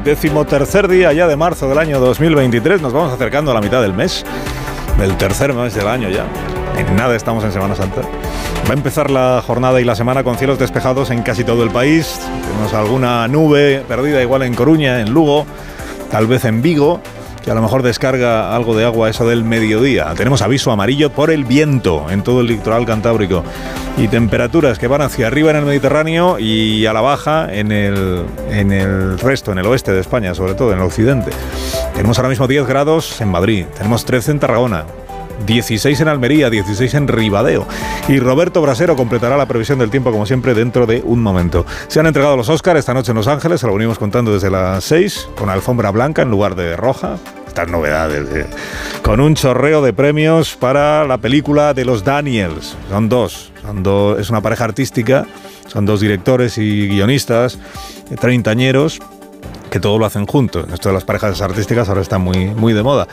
Decimotercer 0.04 0.88
día 0.88 1.14
ya 1.14 1.28
de 1.28 1.36
marzo 1.36 1.70
del 1.70 1.78
año 1.78 2.00
2023. 2.00 2.82
Nos 2.82 2.94
vamos 2.94 3.14
acercando 3.14 3.52
a 3.52 3.54
la 3.54 3.62
mitad 3.62 3.82
del 3.82 3.94
mes, 3.94 4.26
del 4.98 5.16
tercer 5.18 5.54
mes 5.54 5.74
del 5.74 5.88
año 5.88 6.10
ya. 6.10 6.26
En 6.78 6.96
nada 6.96 7.16
estamos 7.16 7.44
en 7.44 7.52
Semana 7.52 7.76
Santa. 7.76 8.02
Va 8.66 8.72
a 8.72 8.74
empezar 8.74 9.10
la 9.10 9.44
jornada 9.46 9.80
y 9.82 9.84
la 9.84 9.96
semana 9.96 10.24
con 10.24 10.38
cielos 10.38 10.58
despejados 10.58 11.12
en 11.12 11.22
casi 11.22 11.44
todo 11.44 11.64
el 11.64 11.70
país. 11.70 12.20
Tenemos 12.48 12.74
alguna 12.74 13.28
nube 13.28 13.84
perdida 13.88 14.22
igual 14.22 14.44
en 14.44 14.56
Coruña, 14.56 15.00
en 15.02 15.12
Lugo, 15.12 15.46
tal 16.10 16.28
vez 16.28 16.46
en 16.46 16.62
Vigo 16.62 17.02
que 17.44 17.52
a 17.52 17.56
lo 17.56 17.62
mejor 17.62 17.84
descarga 17.84 18.56
algo 18.56 18.76
de 18.76 18.86
agua 18.86 19.10
eso 19.10 19.28
del 19.28 19.44
mediodía. 19.44 20.14
Tenemos 20.16 20.42
aviso 20.42 20.72
amarillo 20.72 21.12
por 21.12 21.32
el 21.32 21.46
viento 21.46 22.08
en 22.10 22.24
todo 22.24 22.42
el 22.42 22.48
litoral 22.48 22.86
cantábrico 22.86 23.44
y 23.98 24.08
temperaturas 24.08 24.80
que 24.80 24.88
van 24.88 25.02
hacia 25.02 25.28
arriba 25.28 25.52
en 25.52 25.58
el 25.58 25.66
Mediterráneo 25.66 26.40
y 26.40 26.86
a 26.86 26.94
la 26.94 27.02
baja 27.02 27.52
en 27.52 27.72
el, 27.72 28.26
en 28.50 28.72
el 28.72 29.20
resto, 29.20 29.52
en 29.52 29.60
el 29.60 29.66
oeste 29.66 29.92
de 29.92 30.02
España, 30.02 30.36
sobre 30.36 30.54
todo 30.54 30.72
en 30.72 30.80
el 30.80 30.86
occidente. 30.86 31.32
Tenemos 31.94 32.18
ahora 32.18 32.30
mismo 32.30 32.48
10 32.48 32.68
grados 32.68 33.22
en 33.22 33.30
Madrid, 33.30 33.66
tenemos 33.78 34.06
13 34.06 34.32
en 34.32 34.40
Tarragona, 34.40 34.86
16 35.46 36.00
en 36.02 36.08
Almería, 36.08 36.50
16 36.50 36.94
en 36.94 37.08
Ribadeo. 37.08 37.68
Y 38.08 38.20
Roberto 38.20 38.62
Brasero 38.62 38.96
completará 38.96 39.38
la 39.38 39.46
previsión 39.46 39.80
del 39.80 39.90
tiempo, 39.90 40.12
como 40.12 40.26
siempre, 40.26 40.54
dentro 40.54 40.86
de 40.86 41.02
un 41.06 41.22
momento. 41.22 41.66
Se 41.88 42.00
han 42.00 42.08
entregado 42.08 42.38
los 42.38 42.50
Oscars 42.50 42.80
esta 42.80 42.94
noche 42.94 43.12
en 43.12 43.18
Los 43.18 43.28
Ángeles, 43.28 43.62
se 43.62 43.68
lo 43.68 43.74
venimos 43.74 44.00
contando 44.00 44.34
desde 44.34 44.50
las 44.50 44.84
6, 44.86 45.30
con 45.38 45.50
alfombra 45.50 45.92
blanca 45.92 46.22
en 46.22 46.32
lugar 46.32 46.56
de 46.56 46.76
roja. 46.76 47.18
Estas 47.48 47.68
novedades, 47.68 48.30
eh. 48.34 48.46
con 49.04 49.20
un 49.20 49.36
chorreo 49.36 49.82
de 49.82 49.92
premios 49.92 50.56
para 50.56 51.04
la 51.04 51.18
película 51.18 51.74
de 51.74 51.84
los 51.84 52.06
Daniels. 52.06 52.78
Son 52.90 53.10
dos, 53.10 53.52
son 53.62 53.84
dos 53.84 54.20
es 54.20 54.30
una 54.30 54.40
pareja 54.40 54.64
artística, 54.64 55.26
son 55.68 55.86
dos 55.86 56.00
directores 56.00 56.58
y 56.58 56.88
guionistas, 56.88 57.60
eh, 58.10 58.16
treintañeros 58.16 59.02
que 59.72 59.80
todo 59.80 59.98
lo 59.98 60.06
hacen 60.06 60.28
juntos. 60.28 60.66
Esto 60.72 60.90
de 60.90 60.94
las 60.94 61.06
parejas 61.06 61.42
artísticas 61.42 61.88
ahora 61.88 62.02
está 62.02 62.18
muy, 62.18 62.48
muy 62.48 62.74
de 62.74 62.84
moda. 62.84 63.08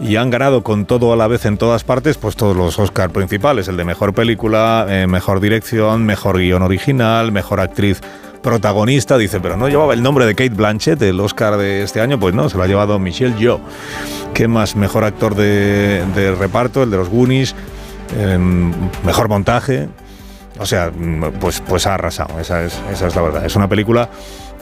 Y 0.00 0.14
han 0.14 0.30
ganado 0.30 0.62
con 0.62 0.86
todo 0.86 1.12
a 1.12 1.16
la 1.16 1.26
vez 1.26 1.44
en 1.44 1.58
todas 1.58 1.82
partes, 1.82 2.16
pues 2.16 2.36
todos 2.36 2.56
los 2.56 2.78
Oscar 2.78 3.10
principales, 3.10 3.66
el 3.66 3.76
de 3.76 3.84
mejor 3.84 4.14
película, 4.14 4.86
eh, 4.88 5.08
mejor 5.08 5.40
dirección, 5.40 6.06
mejor 6.06 6.38
guion 6.38 6.62
original, 6.62 7.32
mejor 7.32 7.58
actriz 7.58 8.00
protagonista. 8.42 9.18
Dice, 9.18 9.40
pero 9.40 9.56
no 9.56 9.68
llevaba 9.68 9.92
el 9.92 10.04
nombre 10.04 10.24
de 10.24 10.36
Kate 10.36 10.54
Blanchett, 10.54 11.02
el 11.02 11.18
Oscar 11.18 11.56
de 11.56 11.82
este 11.82 12.00
año, 12.00 12.18
pues 12.20 12.32
no, 12.32 12.48
se 12.48 12.56
lo 12.56 12.62
ha 12.62 12.68
llevado 12.68 12.96
Michelle 13.00 13.36
Yeoh. 13.36 13.60
¿Qué 14.34 14.46
más? 14.46 14.76
Mejor 14.76 15.02
actor 15.02 15.34
de, 15.34 16.36
reparto, 16.38 16.84
el 16.84 16.92
de 16.92 16.96
los 16.96 17.08
Goonies, 17.08 17.56
eh, 18.16 18.38
mejor 19.04 19.28
montaje. 19.28 19.88
O 20.60 20.66
sea, 20.66 20.92
pues, 21.40 21.60
pues 21.60 21.88
ha 21.88 21.94
arrasado, 21.94 22.38
esa 22.38 22.62
es, 22.62 22.80
esa 22.92 23.08
es 23.08 23.16
la 23.16 23.22
verdad. 23.22 23.44
Es 23.44 23.56
una 23.56 23.68
película 23.68 24.08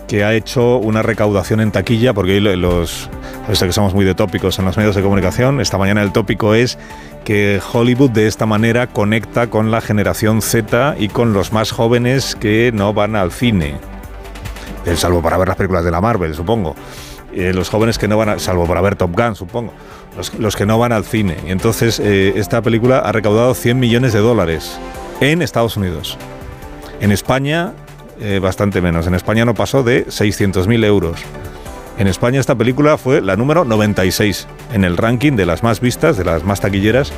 que 0.07 0.25
ha 0.25 0.35
hecho 0.35 0.77
una 0.77 1.03
recaudación 1.03 1.61
en 1.61 1.71
taquilla, 1.71 2.13
porque 2.13 2.33
hoy 2.33 2.57
los, 2.57 3.09
que 3.47 3.73
somos 3.73 3.95
muy 3.95 4.05
de 4.05 4.15
tópicos 4.15 4.59
en 4.59 4.65
los 4.65 4.77
medios 4.77 4.95
de 4.95 5.03
comunicación, 5.03 5.61
esta 5.61 5.79
mañana 5.79 6.03
el 6.03 6.13
tópico 6.13 6.55
es 6.55 6.79
que 7.25 7.61
Hollywood 7.73 8.11
de 8.11 8.27
esta 8.27 8.47
manera 8.47 8.89
conecta 8.89 9.49
con 9.49 9.71
la 9.71 9.81
generación 9.81 10.43
Z 10.43 10.97
y 10.99 11.09
con 11.09 11.33
los 11.33 11.53
más 11.53 11.71
jóvenes 11.71 12.35
que 12.35 12.71
no 12.75 12.93
van 12.93 13.17
al 13.17 13.33
cine, 13.33 13.77
eh, 14.87 14.97
salvo 14.97 15.23
para 15.23 15.37
ver 15.39 15.49
las 15.49 15.57
películas 15.57 15.85
de 15.85 15.91
la 15.91 16.01
Marvel, 16.01 16.35
supongo. 16.35 16.75
Eh, 17.33 17.53
los 17.55 17.71
jóvenes 17.71 17.97
que 17.97 18.09
no 18.09 18.19
van, 18.19 18.29
a, 18.29 18.39
salvo 18.39 18.67
para 18.67 18.81
ver 18.81 18.97
Top 18.97 19.17
Gun, 19.17 19.35
supongo. 19.35 19.73
Los, 20.17 20.35
los 20.35 20.57
que 20.57 20.67
no 20.67 20.79
van 20.79 20.93
al 20.93 21.05
cine. 21.05 21.37
Y 21.47 21.51
entonces 21.51 21.99
eh, 21.99 22.35
esta 22.37 22.61
película 22.61 22.99
ha 22.99 23.13
recaudado 23.13 23.55
100 23.55 23.79
millones 23.79 24.13
de 24.13 24.19
dólares 24.19 24.79
en 25.21 25.41
Estados 25.41 25.77
Unidos. 25.77 26.19
En 27.01 27.11
España 27.11 27.73
eh, 28.23 28.39
bastante 28.39 28.81
menos. 28.81 29.07
En 29.09 29.15
España 29.15 29.45
no 29.45 29.55
pasó 29.55 29.83
de 29.83 30.07
600.000 30.07 30.85
euros. 30.85 31.21
En 31.99 32.07
España 32.07 32.39
esta 32.39 32.55
película 32.55 32.97
fue 32.97 33.21
la 33.21 33.37
número 33.37 33.65
96 33.65 34.47
en 34.73 34.85
el 34.85 34.97
ranking 34.97 35.33
de 35.33 35.45
las 35.45 35.63
más 35.63 35.81
vistas, 35.81 36.17
de 36.17 36.25
las 36.25 36.45
más 36.45 36.61
taquilleras, 36.61 37.13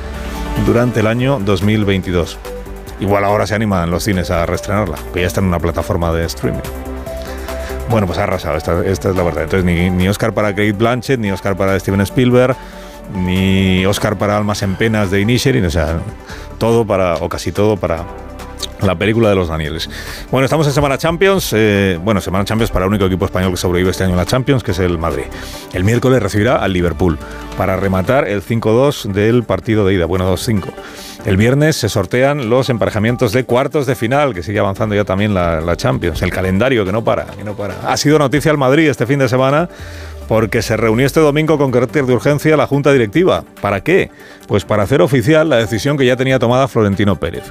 durante 0.67 1.01
el 1.01 1.07
año 1.07 1.39
2022. 1.45 2.39
Igual 3.01 3.25
ahora 3.25 3.47
se 3.47 3.55
animan 3.55 3.91
los 3.91 4.05
cines 4.05 4.31
a 4.31 4.47
reestrenarla, 4.47 4.97
que 5.13 5.21
ya 5.21 5.27
está 5.27 5.41
en 5.41 5.47
una 5.47 5.59
plataforma 5.59 6.11
de 6.13 6.25
streaming. 6.25 6.63
Bueno, 7.91 8.07
pues 8.07 8.19
ha 8.19 8.23
arrasado, 8.23 8.57
esta, 8.57 8.83
esta 8.85 9.11
es 9.11 9.17
la 9.17 9.23
verdad. 9.23 9.45
Entonces, 9.45 9.93
ni, 9.93 10.09
Oscar 10.09 10.33
para 10.33 10.51
Kate 10.51 10.73
Blanchett, 10.73 11.21
ni 11.21 11.31
Oscar 11.31 11.55
para 11.55 11.79
Steven 11.79 12.01
Spielberg, 12.01 12.57
ni 13.15 13.85
Oscar 13.85 14.17
para 14.17 14.39
Almas 14.39 14.63
en 14.63 14.75
Penas 14.77 15.11
de 15.11 15.21
Inisherin, 15.21 15.67
o 15.67 15.71
sea, 15.71 15.99
todo 16.59 16.87
para, 16.87 17.17
o 17.17 17.29
casi 17.29 17.53
todo 17.53 17.77
para, 17.77 18.05
la 18.81 18.95
película 18.97 19.29
de 19.29 19.35
los 19.35 19.49
Danieles. 19.49 19.89
Bueno, 20.31 20.45
estamos 20.45 20.67
en 20.67 20.73
Semana 20.73 20.99
Champions. 20.99 21.53
Eh, 21.55 21.99
bueno, 22.03 22.21
Semana 22.21 22.45
Champions 22.45 22.71
para 22.71 22.85
el 22.85 22.91
único 22.91 23.07
equipo 23.07 23.25
español 23.25 23.51
que 23.51 23.57
sobrevive 23.57 23.91
este 23.91 24.05
año 24.05 24.13
en 24.13 24.19
la 24.19 24.27
Champions, 24.27 24.63
que 24.63 24.73
es 24.73 24.79
el 24.79 24.99
Madrid. 24.99 25.25
El 25.73 25.85
miércoles 25.85 26.23
recibirá 26.23 26.57
al 26.57 26.73
Liverpool 26.73 27.19
para 27.57 27.77
rematar 27.77 28.29
el 28.29 28.43
5-2 28.43 29.13
del 29.13 29.45
partido 29.45 29.87
de 29.87 29.95
ida. 29.95 30.07
Bueno, 30.07 30.33
2-5. 30.33 30.65
El 31.25 31.37
viernes 31.39 31.77
se 31.77 31.89
sortean 31.89 32.51
los 32.51 32.69
emparejamientos 32.69 33.33
de 33.33 33.45
cuartos 33.45 33.87
de 33.87 33.95
final, 33.95 34.35
que 34.35 34.43
sigue 34.43 34.59
avanzando 34.59 34.95
ya 34.95 35.05
también 35.05 35.33
la, 35.33 35.61
la 35.63 35.77
Champions. 35.77 36.21
El 36.21 36.31
calendario 36.31 36.85
que 36.85 36.93
no 36.93 37.03
para, 37.03 37.25
que 37.25 37.45
no 37.45 37.55
para. 37.57 37.75
Ha 37.89 37.97
sido 37.97 38.19
noticia 38.19 38.51
el 38.51 38.59
Madrid 38.59 38.89
este 38.89 39.07
fin 39.07 39.19
de 39.19 39.29
semana 39.29 39.69
porque 40.29 40.63
se 40.63 40.77
reunió 40.77 41.07
este 41.07 41.21
domingo 41.21 41.59
con 41.59 41.71
carácter 41.71 42.07
de 42.07 42.15
urgencia 42.15 42.57
la 42.57 42.67
Junta 42.67 42.93
Directiva. 42.93 43.45
¿Para 43.61 43.83
qué? 43.83 44.11
Pues 44.47 44.65
para 44.65 44.83
hacer 44.83 45.01
oficial 45.03 45.49
la 45.49 45.57
decisión 45.57 45.97
que 45.97 46.07
ya 46.07 46.17
tenía 46.17 46.39
tomada 46.39 46.69
Florentino 46.69 47.17
Pérez 47.17 47.45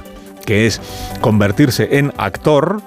que 0.44 0.66
es 0.66 0.80
convertirse 1.20 1.98
en 1.98 2.12
actor, 2.16 2.80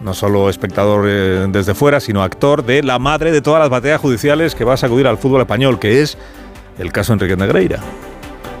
no 0.00 0.14
solo 0.14 0.48
espectador 0.48 1.06
eh, 1.08 1.46
desde 1.50 1.74
fuera, 1.74 2.00
sino 2.00 2.22
actor 2.22 2.64
de 2.64 2.82
la 2.82 2.98
madre 2.98 3.32
de 3.32 3.42
todas 3.42 3.60
las 3.60 3.68
batallas 3.68 4.00
judiciales 4.00 4.54
que 4.54 4.64
va 4.64 4.74
a 4.74 4.78
sacudir 4.78 5.06
al 5.06 5.18
fútbol 5.18 5.42
español, 5.42 5.78
que 5.78 6.02
es 6.02 6.16
el 6.78 6.92
caso 6.92 7.12
Enrique 7.12 7.36
Negreira. 7.36 7.80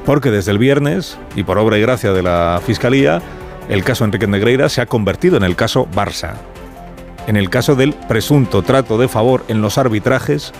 Porque 0.04 0.30
desde 0.30 0.50
el 0.50 0.58
viernes, 0.58 1.18
y 1.36 1.44
por 1.44 1.58
obra 1.58 1.78
y 1.78 1.80
gracia 1.82 2.12
de 2.12 2.22
la 2.22 2.60
Fiscalía, 2.64 3.20
el 3.68 3.84
caso 3.84 4.04
Enrique 4.04 4.26
Negreira 4.26 4.68
se 4.68 4.80
ha 4.80 4.86
convertido 4.86 5.36
en 5.36 5.44
el 5.44 5.56
caso 5.56 5.86
Barça, 5.94 6.34
en 7.26 7.36
el 7.36 7.50
caso 7.50 7.76
del 7.76 7.92
presunto 7.92 8.62
trato 8.62 8.98
de 8.98 9.08
favor 9.08 9.44
en 9.48 9.62
los 9.62 9.78
arbitrajes 9.78 10.52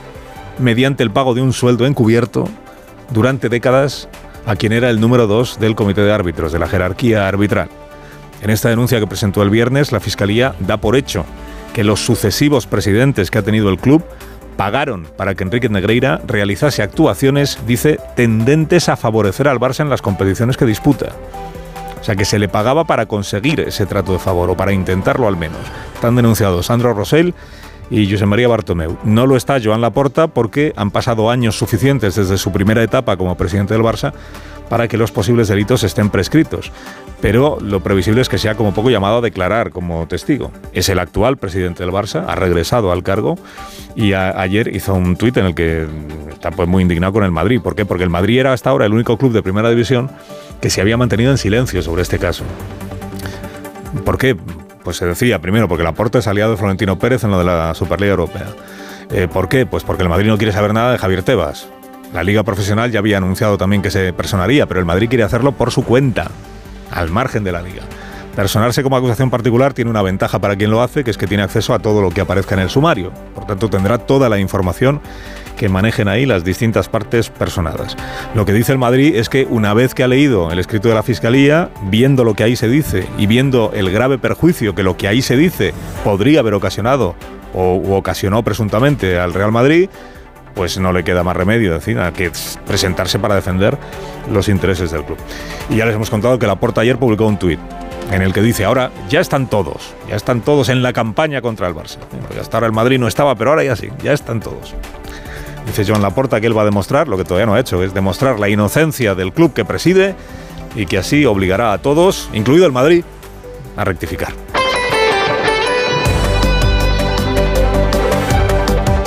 mediante 0.58 1.02
el 1.02 1.10
pago 1.10 1.34
de 1.34 1.40
un 1.40 1.52
sueldo 1.52 1.86
encubierto 1.86 2.48
durante 3.10 3.48
décadas 3.48 4.08
a 4.46 4.56
quien 4.56 4.72
era 4.72 4.90
el 4.90 5.00
número 5.00 5.26
dos 5.26 5.58
del 5.58 5.74
comité 5.74 6.02
de 6.02 6.12
árbitros, 6.12 6.52
de 6.52 6.58
la 6.58 6.68
jerarquía 6.68 7.28
arbitral. 7.28 7.68
En 8.42 8.50
esta 8.50 8.68
denuncia 8.68 8.98
que 8.98 9.06
presentó 9.06 9.42
el 9.42 9.50
viernes, 9.50 9.92
la 9.92 10.00
Fiscalía 10.00 10.54
da 10.60 10.78
por 10.78 10.96
hecho 10.96 11.24
que 11.74 11.84
los 11.84 12.00
sucesivos 12.00 12.66
presidentes 12.66 13.30
que 13.30 13.38
ha 13.38 13.42
tenido 13.42 13.68
el 13.68 13.78
club 13.78 14.02
pagaron 14.56 15.06
para 15.16 15.34
que 15.34 15.44
Enrique 15.44 15.68
Negreira 15.68 16.20
realizase 16.26 16.82
actuaciones, 16.82 17.58
dice, 17.66 17.98
tendentes 18.16 18.88
a 18.88 18.96
favorecer 18.96 19.48
al 19.48 19.58
Barça 19.58 19.80
en 19.80 19.90
las 19.90 20.02
competiciones 20.02 20.56
que 20.56 20.66
disputa. 20.66 21.12
O 22.00 22.04
sea, 22.04 22.16
que 22.16 22.24
se 22.24 22.38
le 22.38 22.48
pagaba 22.48 22.84
para 22.84 23.06
conseguir 23.06 23.60
ese 23.60 23.86
trato 23.86 24.12
de 24.12 24.18
favor, 24.18 24.50
o 24.50 24.56
para 24.56 24.72
intentarlo 24.72 25.28
al 25.28 25.36
menos. 25.36 25.60
Están 25.94 26.16
denunciados 26.16 26.66
Sandro 26.66 26.94
Rosell 26.94 27.34
y 27.90 28.10
José 28.10 28.24
María 28.24 28.48
Bartomeu. 28.48 28.96
No 29.04 29.26
lo 29.26 29.36
está 29.36 29.58
Joan 29.62 29.80
Laporta 29.80 30.28
porque 30.28 30.72
han 30.76 30.90
pasado 30.90 31.30
años 31.30 31.58
suficientes 31.58 32.14
desde 32.14 32.38
su 32.38 32.52
primera 32.52 32.82
etapa 32.82 33.16
como 33.16 33.36
presidente 33.36 33.74
del 33.74 33.82
Barça 33.82 34.12
para 34.68 34.86
que 34.86 34.96
los 34.96 35.10
posibles 35.10 35.48
delitos 35.48 35.82
estén 35.82 36.10
prescritos. 36.10 36.70
Pero 37.20 37.58
lo 37.60 37.80
previsible 37.80 38.22
es 38.22 38.28
que 38.28 38.38
sea 38.38 38.54
como 38.54 38.72
poco 38.72 38.88
llamado 38.88 39.18
a 39.18 39.20
declarar 39.20 39.72
como 39.72 40.06
testigo. 40.06 40.52
Es 40.72 40.88
el 40.88 41.00
actual 41.00 41.36
presidente 41.36 41.82
del 41.82 41.92
Barça, 41.92 42.24
ha 42.26 42.36
regresado 42.36 42.92
al 42.92 43.02
cargo 43.02 43.36
y 43.96 44.14
ayer 44.14 44.74
hizo 44.74 44.94
un 44.94 45.16
tuit 45.16 45.36
en 45.36 45.46
el 45.46 45.54
que 45.54 45.86
está 46.32 46.52
pues 46.52 46.68
muy 46.68 46.82
indignado 46.82 47.12
con 47.12 47.24
el 47.24 47.32
Madrid. 47.32 47.60
¿Por 47.60 47.74
qué? 47.74 47.84
Porque 47.84 48.04
el 48.04 48.10
Madrid 48.10 48.38
era 48.38 48.52
hasta 48.52 48.70
ahora 48.70 48.86
el 48.86 48.92
único 48.92 49.18
club 49.18 49.32
de 49.32 49.42
primera 49.42 49.68
división 49.68 50.10
que 50.60 50.70
se 50.70 50.80
había 50.80 50.96
mantenido 50.96 51.32
en 51.32 51.38
silencio 51.38 51.82
sobre 51.82 52.02
este 52.02 52.18
caso. 52.18 52.44
¿Por 54.04 54.16
qué? 54.18 54.36
Pues 54.84 54.96
se 54.96 55.06
decía, 55.06 55.38
primero, 55.40 55.68
porque 55.68 55.82
el 55.82 55.88
aporte 55.88 56.18
es 56.18 56.26
aliado 56.26 56.52
de 56.52 56.56
Florentino 56.56 56.98
Pérez 56.98 57.24
en 57.24 57.30
lo 57.30 57.38
de 57.38 57.44
la 57.44 57.74
Superliga 57.74 58.12
Europea. 58.12 58.46
Eh, 59.10 59.28
¿Por 59.30 59.48
qué? 59.48 59.66
Pues 59.66 59.84
porque 59.84 60.02
el 60.02 60.08
Madrid 60.08 60.28
no 60.28 60.38
quiere 60.38 60.52
saber 60.52 60.72
nada 60.72 60.92
de 60.92 60.98
Javier 60.98 61.22
Tebas. 61.22 61.68
La 62.14 62.24
Liga 62.24 62.42
Profesional 62.42 62.90
ya 62.90 62.98
había 62.98 63.18
anunciado 63.18 63.58
también 63.58 63.82
que 63.82 63.90
se 63.90 64.12
personaría, 64.12 64.66
pero 64.66 64.80
el 64.80 64.86
Madrid 64.86 65.08
quiere 65.08 65.24
hacerlo 65.24 65.52
por 65.52 65.70
su 65.70 65.84
cuenta, 65.84 66.30
al 66.90 67.10
margen 67.10 67.44
de 67.44 67.52
la 67.52 67.62
Liga. 67.62 67.82
Personarse 68.34 68.82
como 68.82 68.96
acusación 68.96 69.28
particular 69.28 69.74
tiene 69.74 69.90
una 69.90 70.02
ventaja 70.02 70.38
para 70.38 70.56
quien 70.56 70.70
lo 70.70 70.82
hace, 70.82 71.04
que 71.04 71.10
es 71.10 71.18
que 71.18 71.26
tiene 71.26 71.42
acceso 71.42 71.74
a 71.74 71.80
todo 71.80 72.00
lo 72.00 72.10
que 72.10 72.20
aparezca 72.20 72.54
en 72.54 72.62
el 72.62 72.70
sumario. 72.70 73.12
Por 73.34 73.46
tanto, 73.46 73.68
tendrá 73.68 73.98
toda 73.98 74.28
la 74.28 74.38
información 74.38 75.00
que 75.60 75.68
manejen 75.68 76.08
ahí 76.08 76.24
las 76.24 76.42
distintas 76.42 76.88
partes 76.88 77.28
personadas. 77.28 77.94
Lo 78.34 78.46
que 78.46 78.54
dice 78.54 78.72
el 78.72 78.78
Madrid 78.78 79.14
es 79.14 79.28
que 79.28 79.44
una 79.44 79.74
vez 79.74 79.92
que 79.92 80.02
ha 80.02 80.08
leído 80.08 80.50
el 80.50 80.58
escrito 80.58 80.88
de 80.88 80.94
la 80.94 81.02
Fiscalía, 81.02 81.68
viendo 81.82 82.24
lo 82.24 82.32
que 82.32 82.44
ahí 82.44 82.56
se 82.56 82.66
dice 82.66 83.06
y 83.18 83.26
viendo 83.26 83.70
el 83.74 83.90
grave 83.90 84.16
perjuicio 84.16 84.74
que 84.74 84.82
lo 84.82 84.96
que 84.96 85.06
ahí 85.06 85.20
se 85.20 85.36
dice 85.36 85.74
podría 86.02 86.40
haber 86.40 86.54
ocasionado 86.54 87.14
o 87.52 87.94
ocasionó 87.94 88.42
presuntamente 88.42 89.18
al 89.18 89.34
Real 89.34 89.52
Madrid, 89.52 89.90
pues 90.54 90.78
no 90.78 90.94
le 90.94 91.04
queda 91.04 91.24
más 91.24 91.36
remedio 91.36 91.74
decir, 91.74 91.98
que 92.16 92.32
presentarse 92.66 93.18
para 93.18 93.34
defender 93.34 93.76
los 94.32 94.48
intereses 94.48 94.90
del 94.90 95.04
club. 95.04 95.18
Y 95.68 95.76
ya 95.76 95.84
les 95.84 95.94
hemos 95.94 96.08
contado 96.08 96.38
que 96.38 96.46
Laporta 96.46 96.80
ayer 96.80 96.96
publicó 96.96 97.26
un 97.26 97.38
tuit 97.38 97.60
en 98.10 98.22
el 98.22 98.32
que 98.32 98.40
dice, 98.40 98.64
ahora 98.64 98.90
ya 99.10 99.20
están 99.20 99.50
todos, 99.50 99.94
ya 100.08 100.16
están 100.16 100.40
todos 100.40 100.70
en 100.70 100.82
la 100.82 100.94
campaña 100.94 101.42
contra 101.42 101.68
el 101.68 101.74
Barça. 101.74 101.98
hasta 102.40 102.56
ahora 102.56 102.66
el 102.66 102.72
Madrid 102.72 102.98
no 102.98 103.08
estaba, 103.08 103.34
pero 103.34 103.50
ahora 103.50 103.62
ya 103.62 103.76
sí, 103.76 103.90
ya 104.02 104.14
están 104.14 104.40
todos. 104.40 104.74
Dice 105.70 105.84
Joan 105.86 106.02
Laporta 106.02 106.40
que 106.40 106.48
él 106.48 106.58
va 106.58 106.62
a 106.62 106.64
demostrar, 106.64 107.06
lo 107.06 107.16
que 107.16 107.22
todavía 107.22 107.46
no 107.46 107.54
ha 107.54 107.60
hecho, 107.60 107.80
es 107.84 107.94
demostrar 107.94 108.40
la 108.40 108.48
inocencia 108.48 109.14
del 109.14 109.32
club 109.32 109.52
que 109.52 109.64
preside 109.64 110.16
y 110.74 110.84
que 110.84 110.98
así 110.98 111.24
obligará 111.24 111.72
a 111.72 111.78
todos, 111.78 112.28
incluido 112.32 112.66
el 112.66 112.72
Madrid, 112.72 113.04
a 113.76 113.84
rectificar. 113.84 114.32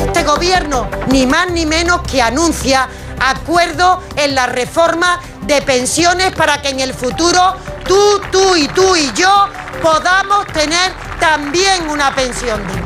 Este 0.06 0.24
gobierno, 0.24 0.88
ni 1.12 1.28
más 1.28 1.52
ni 1.52 1.66
menos 1.66 2.02
que 2.04 2.22
anuncia 2.22 2.88
acuerdo 3.20 4.02
en 4.16 4.34
la 4.34 4.46
reforma 4.46 5.20
de 5.46 5.62
pensiones 5.64 6.32
para 6.32 6.62
que 6.62 6.70
en 6.70 6.80
el 6.80 6.94
futuro 6.94 7.58
tú, 7.86 8.22
tú 8.32 8.56
y 8.56 8.70
tú 8.70 8.96
y 8.96 9.12
yo 9.20 9.50
podamos 9.82 10.48
tener 10.54 10.94
también 11.20 11.90
una 11.90 12.16
pensión 12.16 12.66
digna. 12.68 12.83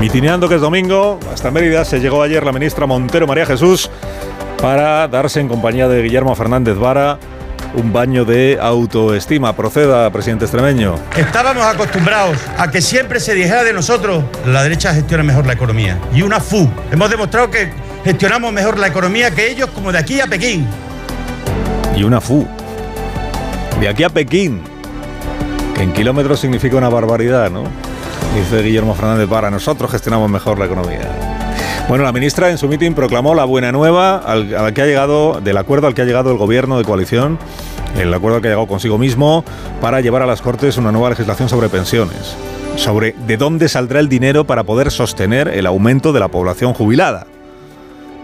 Mitineando 0.00 0.48
que 0.48 0.56
es 0.56 0.60
domingo, 0.60 1.18
hasta 1.32 1.50
Mérida 1.50 1.84
se 1.84 2.00
llegó 2.00 2.22
ayer 2.22 2.44
la 2.44 2.52
ministra 2.52 2.86
Montero 2.86 3.26
María 3.26 3.46
Jesús 3.46 3.90
para 4.60 5.08
darse 5.08 5.40
en 5.40 5.48
compañía 5.48 5.88
de 5.88 6.02
Guillermo 6.02 6.34
Fernández 6.34 6.76
Vara 6.76 7.18
un 7.74 7.92
baño 7.92 8.24
de 8.24 8.58
autoestima. 8.60 9.54
Proceda, 9.56 10.10
presidente 10.10 10.44
extremeño. 10.44 10.96
Estábamos 11.16 11.64
acostumbrados 11.64 12.36
a 12.58 12.70
que 12.70 12.82
siempre 12.82 13.20
se 13.20 13.34
dijera 13.34 13.64
de 13.64 13.72
nosotros, 13.72 14.22
la 14.46 14.62
derecha 14.62 14.92
gestiona 14.92 15.22
mejor 15.22 15.46
la 15.46 15.54
economía. 15.54 15.98
Y 16.14 16.22
una 16.22 16.40
FU. 16.40 16.68
Hemos 16.92 17.10
demostrado 17.10 17.50
que 17.50 17.70
gestionamos 18.04 18.52
mejor 18.52 18.78
la 18.78 18.88
economía 18.88 19.30
que 19.30 19.50
ellos 19.50 19.70
como 19.74 19.92
de 19.92 19.98
aquí 19.98 20.20
a 20.20 20.26
Pekín. 20.26 20.66
Y 21.96 22.02
una 22.04 22.20
FU. 22.20 22.46
De 23.80 23.88
aquí 23.88 24.04
a 24.04 24.10
Pekín. 24.10 24.60
Que 25.74 25.82
en 25.82 25.92
kilómetros 25.92 26.40
significa 26.40 26.76
una 26.76 26.88
barbaridad, 26.88 27.50
¿no? 27.50 27.64
Dice 28.34 28.62
Guillermo 28.62 28.94
Fernández 28.94 29.28
para 29.28 29.50
nosotros 29.50 29.90
gestionamos 29.90 30.30
mejor 30.30 30.58
la 30.58 30.66
economía. 30.66 31.10
Bueno, 31.88 32.02
la 32.02 32.12
ministra 32.12 32.50
en 32.50 32.58
su 32.58 32.66
mitin 32.66 32.94
proclamó 32.94 33.34
la 33.34 33.44
buena 33.44 33.70
nueva 33.70 34.16
al, 34.16 34.74
que 34.74 34.82
ha 34.82 34.86
llegado, 34.86 35.40
del 35.40 35.56
acuerdo 35.56 35.86
al 35.86 35.94
que 35.94 36.02
ha 36.02 36.04
llegado 36.04 36.32
el 36.32 36.36
gobierno 36.36 36.78
de 36.78 36.84
coalición, 36.84 37.38
el 37.96 38.12
acuerdo 38.12 38.36
al 38.36 38.42
que 38.42 38.48
ha 38.48 38.50
llegado 38.50 38.66
consigo 38.66 38.98
mismo 38.98 39.44
para 39.80 40.00
llevar 40.00 40.22
a 40.22 40.26
las 40.26 40.42
Cortes 40.42 40.78
una 40.78 40.90
nueva 40.90 41.10
legislación 41.10 41.48
sobre 41.48 41.68
pensiones, 41.68 42.36
sobre 42.74 43.14
de 43.26 43.36
dónde 43.36 43.68
saldrá 43.68 44.00
el 44.00 44.08
dinero 44.08 44.44
para 44.44 44.64
poder 44.64 44.90
sostener 44.90 45.46
el 45.46 45.64
aumento 45.64 46.12
de 46.12 46.18
la 46.18 46.28
población 46.28 46.74
jubilada. 46.74 47.28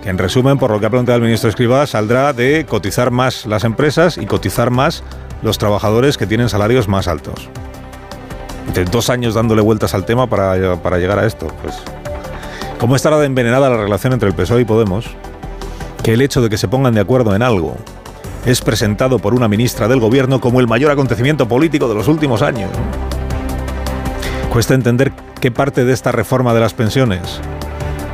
Que 0.02 0.10
en 0.10 0.18
resumen, 0.18 0.58
por 0.58 0.72
lo 0.72 0.80
que 0.80 0.86
ha 0.86 0.90
planteado 0.90 1.18
el 1.18 1.24
ministro 1.24 1.48
Escribá, 1.48 1.86
saldrá 1.86 2.32
de 2.32 2.66
cotizar 2.68 3.12
más 3.12 3.46
las 3.46 3.62
empresas 3.62 4.18
y 4.18 4.26
cotizar 4.26 4.70
más 4.70 5.04
los 5.42 5.58
trabajadores 5.58 6.18
que 6.18 6.26
tienen 6.26 6.48
salarios 6.48 6.88
más 6.88 7.06
altos 7.06 7.48
de 8.74 8.84
dos 8.84 9.10
años 9.10 9.34
dándole 9.34 9.62
vueltas 9.62 9.94
al 9.94 10.04
tema 10.04 10.26
para, 10.26 10.56
llegar 10.98 11.18
a 11.18 11.26
esto. 11.26 11.48
Pues, 11.62 11.74
¿Cómo 12.78 12.96
estará 12.96 13.18
de 13.18 13.26
envenenada 13.26 13.70
la 13.70 13.76
relación 13.76 14.12
entre 14.12 14.28
el 14.28 14.34
PSOE 14.34 14.62
y 14.62 14.64
Podemos? 14.64 15.06
Que 16.02 16.14
el 16.14 16.20
hecho 16.20 16.40
de 16.42 16.50
que 16.50 16.58
se 16.58 16.68
pongan 16.68 16.94
de 16.94 17.00
acuerdo 17.00 17.34
en 17.34 17.42
algo 17.42 17.76
es 18.44 18.60
presentado 18.60 19.18
por 19.18 19.34
una 19.34 19.46
ministra 19.46 19.86
del 19.86 20.00
gobierno 20.00 20.40
como 20.40 20.60
el 20.60 20.66
mayor 20.66 20.90
acontecimiento 20.90 21.46
político 21.46 21.88
de 21.88 21.94
los 21.94 22.08
últimos 22.08 22.42
años. 22.42 22.70
Cuesta 24.52 24.74
entender 24.74 25.12
qué 25.40 25.50
parte 25.50 25.84
de 25.84 25.92
esta 25.92 26.12
reforma 26.12 26.52
de 26.52 26.60
las 26.60 26.74
pensiones, 26.74 27.40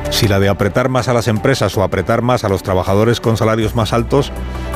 si 0.09 0.27
la 0.27 0.39
de 0.39 0.49
apretar 0.49 0.89
más 0.89 1.07
a 1.07 1.13
las 1.13 1.27
empresas 1.27 1.75
o 1.77 1.83
apretar 1.83 2.21
más 2.21 2.43
a 2.43 2.49
los 2.49 2.63
trabajadores 2.63 3.19
con 3.19 3.37
salarios 3.37 3.75
más 3.75 3.93
altos, 3.93 4.31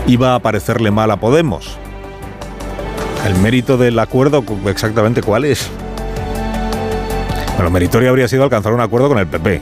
iba 0.07 0.35
a 0.35 0.39
parecerle 0.39 0.91
mal 0.91 1.11
a 1.11 1.17
Podemos. 1.17 1.77
El 3.25 3.35
mérito 3.35 3.77
del 3.77 3.97
acuerdo, 3.99 4.43
exactamente 4.67 5.21
cuál 5.21 5.45
es. 5.45 5.69
Bueno, 7.55 7.71
meritorio 7.71 8.09
habría 8.09 8.27
sido 8.27 8.43
alcanzar 8.43 8.73
un 8.73 8.81
acuerdo 8.81 9.07
con 9.07 9.17
el 9.17 9.27
PP, 9.27 9.61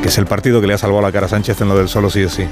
que 0.00 0.08
es 0.08 0.16
el 0.16 0.24
partido 0.24 0.60
que 0.60 0.66
le 0.66 0.74
ha 0.74 0.78
salvado 0.78 1.02
la 1.02 1.12
cara 1.12 1.26
a 1.26 1.28
Sánchez 1.28 1.60
en 1.60 1.68
lo 1.68 1.76
del 1.76 1.88
solo 1.88 2.08
sí 2.08 2.22
es 2.22 2.32
sí. 2.32 2.46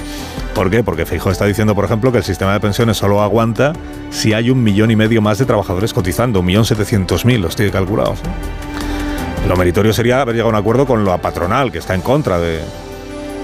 ¿Por 0.55 0.71
qué? 0.71 0.83
Porque 0.83 1.07
Feijóo 1.07 1.33
está 1.33 1.47
diciendo, 1.47 1.75
por 1.75 1.85
ejemplo, 1.85 2.13
que 2.13 2.19
el 2.19 2.25
sistema 2.25 2.53
de 2.53 2.61
pensiones 2.61 2.99
solo 2.99 3.23
aguanta 3.23 3.73
si 4.11 4.35
hay 4.35 4.51
un 4.51 4.63
millón 4.63 4.91
y 4.91 4.97
medio 4.97 5.23
más 5.23 5.39
de 5.39 5.47
trabajadores 5.47 5.95
cotizando, 5.95 6.41
un 6.41 6.47
millón 6.47 6.65
setecientos 6.65 7.25
mil, 7.25 7.41
los 7.41 7.57
tiene 7.57 7.73
calculados. 7.73 8.19
Lo 9.49 9.57
meritorio 9.57 9.93
sería 9.93 10.21
haber 10.21 10.35
llegado 10.35 10.51
a 10.51 10.53
un 10.55 10.61
acuerdo 10.61 10.87
con 10.87 11.05
la 11.05 11.19
patronal, 11.19 11.73
que 11.73 11.79
está 11.79 11.95
en 11.95 12.03
contra 12.03 12.39
de... 12.39 12.61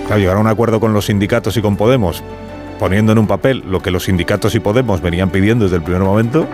Claro, 0.07 0.19
llegar 0.21 0.37
a 0.37 0.41
un 0.41 0.49
acuerdo 0.49 0.81
con 0.81 0.93
los 0.93 1.07
sindicatos 1.07 1.57
y 1.57 1.63
con 1.63 1.77
Podemos, 1.77 2.23
poniendo 2.83 3.13
en 3.13 3.19
un 3.19 3.29
papel 3.29 3.63
lo 3.65 3.81
que 3.81 3.93
los 3.93 4.07
sindicatos 4.07 4.57
y 4.57 4.59
Podemos 4.59 5.01
venían 5.01 5.31
pidiendo 5.31 5.67
desde 5.67 5.77
el 5.77 5.83
primer 5.83 6.03
momento, 6.03 6.49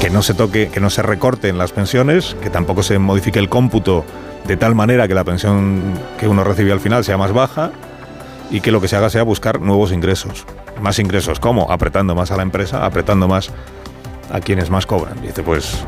que 0.00 0.08
no 0.08 0.22
se 0.22 0.32
toque, 0.32 0.70
que 0.70 0.80
no 0.80 0.88
se 0.88 1.02
recorten 1.02 1.58
las 1.58 1.72
pensiones, 1.72 2.34
que 2.42 2.48
tampoco 2.48 2.82
se 2.82 2.98
modifique 2.98 3.38
el 3.38 3.50
cómputo 3.50 4.02
de 4.46 4.56
tal 4.56 4.74
manera 4.74 5.06
que 5.06 5.12
la 5.12 5.22
pensión 5.22 5.82
que 6.18 6.26
uno 6.26 6.42
recibe 6.42 6.72
al 6.72 6.80
final 6.80 7.04
sea 7.04 7.18
más 7.18 7.34
baja 7.34 7.70
y 8.50 8.62
que 8.62 8.72
lo 8.72 8.80
que 8.80 8.88
se 8.88 8.96
haga 8.96 9.10
sea 9.10 9.24
buscar 9.24 9.60
nuevos 9.60 9.92
ingresos. 9.92 10.46
Más 10.80 10.98
ingresos, 10.98 11.38
¿cómo? 11.38 11.70
Apretando 11.70 12.14
más 12.14 12.30
a 12.30 12.38
la 12.38 12.42
empresa, 12.42 12.86
apretando 12.86 13.28
más 13.28 13.50
a 14.32 14.40
quienes 14.40 14.70
más 14.70 14.86
cobran. 14.86 15.20
dice, 15.20 15.42
pues, 15.42 15.84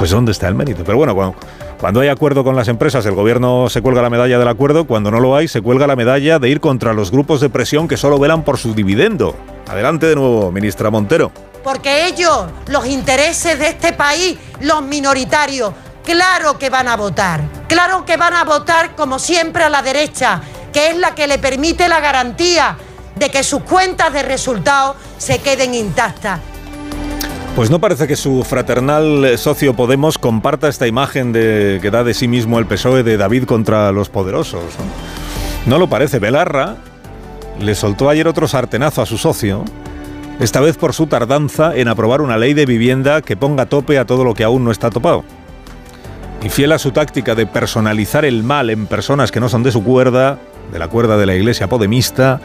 pues 0.00 0.10
¿dónde 0.10 0.32
está 0.32 0.48
el 0.48 0.56
mérito? 0.56 0.82
Pero 0.82 0.98
bueno, 0.98 1.14
cuando, 1.14 1.36
cuando 1.80 2.00
hay 2.00 2.08
acuerdo 2.08 2.44
con 2.44 2.54
las 2.56 2.68
empresas, 2.68 3.06
el 3.06 3.14
gobierno 3.14 3.70
se 3.70 3.80
cuelga 3.80 4.02
la 4.02 4.10
medalla 4.10 4.38
del 4.38 4.48
acuerdo. 4.48 4.86
Cuando 4.86 5.10
no 5.10 5.18
lo 5.18 5.34
hay, 5.34 5.48
se 5.48 5.62
cuelga 5.62 5.86
la 5.86 5.96
medalla 5.96 6.38
de 6.38 6.50
ir 6.50 6.60
contra 6.60 6.92
los 6.92 7.10
grupos 7.10 7.40
de 7.40 7.48
presión 7.48 7.88
que 7.88 7.96
solo 7.96 8.18
velan 8.18 8.44
por 8.44 8.58
su 8.58 8.74
dividendo. 8.74 9.34
Adelante 9.66 10.04
de 10.04 10.14
nuevo, 10.14 10.52
ministra 10.52 10.90
Montero. 10.90 11.32
Porque 11.64 12.06
ellos, 12.06 12.44
los 12.66 12.86
intereses 12.86 13.58
de 13.58 13.68
este 13.68 13.94
país, 13.94 14.36
los 14.60 14.82
minoritarios, 14.82 15.72
claro 16.04 16.58
que 16.58 16.68
van 16.68 16.86
a 16.86 16.98
votar. 16.98 17.40
Claro 17.66 18.04
que 18.04 18.18
van 18.18 18.34
a 18.34 18.44
votar, 18.44 18.94
como 18.94 19.18
siempre, 19.18 19.64
a 19.64 19.70
la 19.70 19.80
derecha, 19.80 20.42
que 20.74 20.90
es 20.90 20.96
la 20.98 21.14
que 21.14 21.26
le 21.26 21.38
permite 21.38 21.88
la 21.88 22.00
garantía 22.00 22.76
de 23.16 23.30
que 23.30 23.42
sus 23.42 23.62
cuentas 23.62 24.12
de 24.12 24.22
resultados 24.22 24.96
se 25.16 25.38
queden 25.38 25.74
intactas. 25.74 26.40
Pues 27.56 27.68
no 27.70 27.80
parece 27.80 28.06
que 28.06 28.16
su 28.16 28.42
fraternal 28.44 29.36
socio 29.36 29.74
Podemos 29.74 30.18
comparta 30.18 30.68
esta 30.68 30.86
imagen 30.86 31.32
que 31.32 31.90
da 31.90 32.04
de 32.04 32.14
sí 32.14 32.28
mismo 32.28 32.58
el 32.58 32.66
PSOE 32.66 33.02
de 33.02 33.16
David 33.16 33.44
contra 33.44 33.92
los 33.92 34.08
poderosos. 34.08 34.62
No, 35.66 35.72
no 35.72 35.78
lo 35.78 35.88
parece. 35.88 36.18
Belarra 36.18 36.76
le 37.58 37.74
soltó 37.74 38.08
ayer 38.08 38.26
otro 38.26 38.48
sartenazo 38.48 39.02
a 39.02 39.06
su 39.06 39.18
socio, 39.18 39.64
esta 40.38 40.60
vez 40.60 40.76
por 40.76 40.94
su 40.94 41.06
tardanza 41.06 41.76
en 41.76 41.88
aprobar 41.88 42.22
una 42.22 42.38
ley 42.38 42.54
de 42.54 42.64
vivienda 42.64 43.20
que 43.20 43.36
ponga 43.36 43.66
tope 43.66 43.98
a 43.98 44.06
todo 44.06 44.24
lo 44.24 44.32
que 44.32 44.44
aún 44.44 44.64
no 44.64 44.70
está 44.70 44.88
topado. 44.88 45.24
Y 46.42 46.48
fiel 46.48 46.72
a 46.72 46.78
su 46.78 46.92
táctica 46.92 47.34
de 47.34 47.46
personalizar 47.46 48.24
el 48.24 48.42
mal 48.42 48.70
en 48.70 48.86
personas 48.86 49.30
que 49.30 49.40
no 49.40 49.50
son 49.50 49.62
de 49.62 49.72
su 49.72 49.84
cuerda, 49.84 50.38
de 50.72 50.78
la 50.78 50.88
cuerda 50.88 51.18
de 51.18 51.26
la 51.26 51.34
iglesia 51.34 51.68
podemista, 51.68 52.40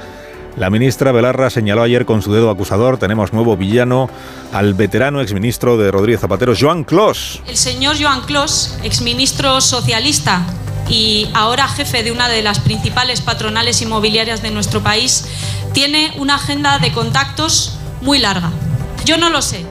la 0.58 0.70
ministra 0.70 1.12
Belarra 1.12 1.50
señaló 1.50 1.84
ayer 1.84 2.06
con 2.06 2.22
su 2.22 2.34
dedo 2.34 2.50
acusador, 2.50 2.98
tenemos 2.98 3.34
nuevo 3.34 3.58
villano, 3.58 4.10
al 4.54 4.74
veterano 4.74 5.22
exministro 5.22 5.78
de 5.78 5.92
Rodríguez 5.92 6.22
Zapatero, 6.22 6.54
Joan 6.58 6.84
Clos. 6.84 7.42
El 7.48 7.58
señor 7.58 7.98
Joan 8.00 8.22
Clos, 8.22 8.78
exministro 8.84 9.60
socialista 9.62 10.46
y 10.88 11.30
ahora 11.34 11.68
jefe 11.68 12.04
de 12.04 12.12
una 12.12 12.30
de 12.30 12.42
las 12.42 12.60
principales 12.60 13.22
patronales 13.22 13.82
inmobiliarias 13.82 14.42
de 14.42 14.52
nuestro 14.52 14.82
país, 14.82 15.28
tiene 15.74 16.14
una 16.18 16.36
agenda 16.36 16.80
de 16.80 16.92
contactos 16.92 17.78
muy 18.02 18.20
larga. 18.20 18.52
Yo 19.04 19.18
no 19.18 19.30
lo 19.30 19.42
sé. 19.42 19.66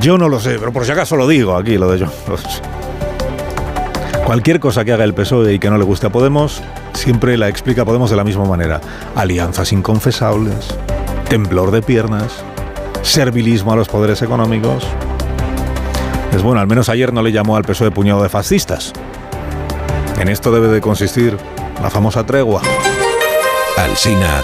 Yo 0.00 0.18
no 0.18 0.28
lo 0.28 0.40
sé, 0.40 0.58
pero 0.58 0.72
por 0.72 0.84
si 0.84 0.92
acaso 0.92 1.16
lo 1.16 1.28
digo 1.28 1.56
aquí, 1.56 1.78
lo 1.78 1.90
de 1.90 2.00
Joan 2.00 2.12
Clos. 2.24 2.42
Cualquier 4.26 4.58
cosa 4.58 4.84
que 4.84 4.92
haga 4.92 5.04
el 5.04 5.14
PSOE 5.14 5.54
y 5.54 5.58
que 5.60 5.70
no 5.70 5.78
le 5.78 5.84
guste 5.84 6.08
a 6.08 6.10
Podemos, 6.10 6.60
siempre 6.94 7.38
la 7.38 7.46
explica 7.46 7.84
Podemos 7.84 8.10
de 8.10 8.16
la 8.16 8.24
misma 8.24 8.44
manera. 8.44 8.80
Alianzas 9.14 9.72
inconfesables, 9.72 10.66
temblor 11.28 11.70
de 11.70 11.80
piernas, 11.80 12.42
servilismo 13.02 13.72
a 13.72 13.76
los 13.76 13.86
poderes 13.86 14.22
económicos. 14.22 14.84
Es 16.34 16.42
bueno, 16.42 16.60
al 16.60 16.66
menos 16.66 16.88
ayer 16.88 17.12
no 17.12 17.22
le 17.22 17.30
llamó 17.30 17.56
al 17.56 17.62
PSOE 17.62 17.92
puñado 17.92 18.20
de 18.20 18.28
fascistas. 18.28 18.92
En 20.18 20.26
esto 20.26 20.50
debe 20.50 20.66
de 20.66 20.80
consistir 20.80 21.36
la 21.80 21.88
famosa 21.88 22.26
tregua. 22.26 22.62
Alsina 23.76 24.42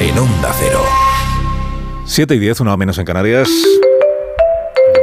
en 0.00 0.18
Onda 0.18 0.52
Cero. 0.58 0.80
7 2.06 2.34
y 2.34 2.38
10, 2.40 2.58
una 2.58 2.76
menos 2.76 2.98
en 2.98 3.04
Canarias. 3.04 3.48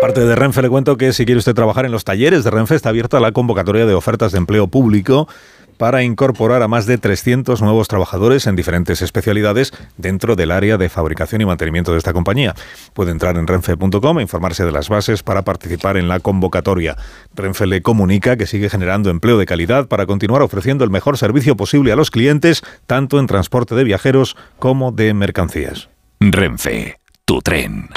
De 0.03 0.07
parte 0.07 0.25
de 0.25 0.35
Renfe 0.35 0.61
le 0.61 0.67
cuento 0.67 0.97
que 0.97 1.13
si 1.13 1.23
quiere 1.23 1.39
usted 1.39 1.53
trabajar 1.53 1.85
en 1.85 1.93
los 1.93 2.03
talleres 2.03 2.43
de 2.43 2.51
Renfe 2.51 2.75
está 2.75 2.89
abierta 2.89 3.21
la 3.21 3.31
convocatoria 3.31 3.85
de 3.85 3.93
ofertas 3.93 4.33
de 4.33 4.37
empleo 4.37 4.67
público 4.67 5.29
para 5.77 6.03
incorporar 6.03 6.61
a 6.61 6.67
más 6.67 6.85
de 6.85 6.97
300 6.97 7.61
nuevos 7.61 7.87
trabajadores 7.87 8.45
en 8.45 8.57
diferentes 8.57 9.01
especialidades 9.01 9.71
dentro 9.95 10.35
del 10.35 10.51
área 10.51 10.77
de 10.77 10.89
fabricación 10.89 11.39
y 11.39 11.45
mantenimiento 11.45 11.93
de 11.93 11.99
esta 11.99 12.11
compañía. 12.11 12.53
Puede 12.93 13.11
entrar 13.11 13.37
en 13.37 13.47
renfe.com 13.47 14.19
e 14.19 14.21
informarse 14.21 14.65
de 14.65 14.73
las 14.73 14.89
bases 14.89 15.23
para 15.23 15.43
participar 15.43 15.95
en 15.95 16.09
la 16.09 16.19
convocatoria. 16.19 16.97
Renfe 17.33 17.65
le 17.65 17.81
comunica 17.81 18.35
que 18.35 18.45
sigue 18.45 18.69
generando 18.69 19.09
empleo 19.09 19.37
de 19.37 19.45
calidad 19.45 19.87
para 19.87 20.05
continuar 20.05 20.41
ofreciendo 20.41 20.83
el 20.83 20.89
mejor 20.89 21.17
servicio 21.17 21.55
posible 21.55 21.93
a 21.93 21.95
los 21.95 22.11
clientes, 22.11 22.61
tanto 22.87 23.19
en 23.19 23.27
transporte 23.27 23.73
de 23.73 23.85
viajeros 23.85 24.35
como 24.59 24.91
de 24.91 25.13
mercancías. 25.13 25.87
Renfe, 26.19 26.99
tu 27.23 27.41
tren. 27.41 27.87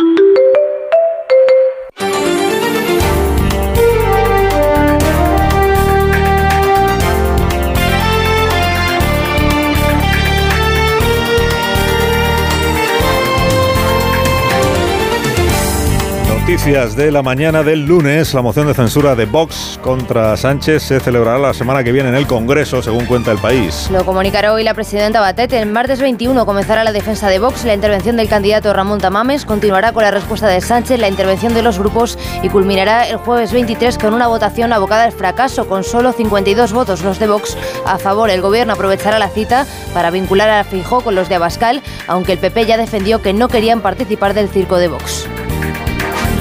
Noticias 16.46 16.94
de 16.94 17.10
la 17.10 17.24
mañana 17.24 17.64
del 17.64 17.86
lunes. 17.86 18.32
La 18.32 18.40
moción 18.40 18.68
de 18.68 18.74
censura 18.74 19.16
de 19.16 19.24
Vox 19.24 19.80
contra 19.82 20.36
Sánchez 20.36 20.80
se 20.80 21.00
celebrará 21.00 21.38
la 21.38 21.52
semana 21.52 21.82
que 21.82 21.90
viene 21.90 22.10
en 22.10 22.14
el 22.14 22.28
Congreso, 22.28 22.80
según 22.84 23.04
cuenta 23.06 23.32
el 23.32 23.38
país. 23.38 23.88
Lo 23.90 24.04
comunicará 24.04 24.52
hoy 24.52 24.62
la 24.62 24.72
presidenta 24.72 25.20
Batet. 25.20 25.52
El 25.54 25.68
martes 25.68 26.00
21 26.00 26.46
comenzará 26.46 26.84
la 26.84 26.92
defensa 26.92 27.28
de 27.30 27.40
Vox, 27.40 27.64
la 27.64 27.74
intervención 27.74 28.16
del 28.16 28.28
candidato 28.28 28.72
Ramón 28.72 29.00
Tamames, 29.00 29.44
continuará 29.44 29.92
con 29.92 30.04
la 30.04 30.12
respuesta 30.12 30.46
de 30.46 30.60
Sánchez, 30.60 31.00
la 31.00 31.08
intervención 31.08 31.52
de 31.52 31.62
los 31.62 31.80
grupos 31.80 32.16
y 32.44 32.48
culminará 32.48 33.08
el 33.08 33.16
jueves 33.16 33.52
23 33.52 33.98
con 33.98 34.14
una 34.14 34.28
votación 34.28 34.72
abocada 34.72 35.02
al 35.02 35.10
fracaso, 35.10 35.66
con 35.66 35.82
solo 35.82 36.12
52 36.12 36.72
votos 36.72 37.02
los 37.02 37.18
de 37.18 37.26
Vox 37.26 37.58
a 37.84 37.98
favor. 37.98 38.30
El 38.30 38.40
gobierno 38.40 38.74
aprovechará 38.74 39.18
la 39.18 39.30
cita 39.30 39.66
para 39.92 40.12
vincular 40.12 40.48
a 40.48 40.62
Fijó 40.62 41.00
con 41.00 41.16
los 41.16 41.28
de 41.28 41.34
Abascal, 41.34 41.82
aunque 42.06 42.34
el 42.34 42.38
PP 42.38 42.66
ya 42.66 42.76
defendió 42.76 43.20
que 43.20 43.32
no 43.32 43.48
querían 43.48 43.80
participar 43.80 44.32
del 44.32 44.48
circo 44.48 44.76
de 44.76 44.86
Vox. 44.86 45.26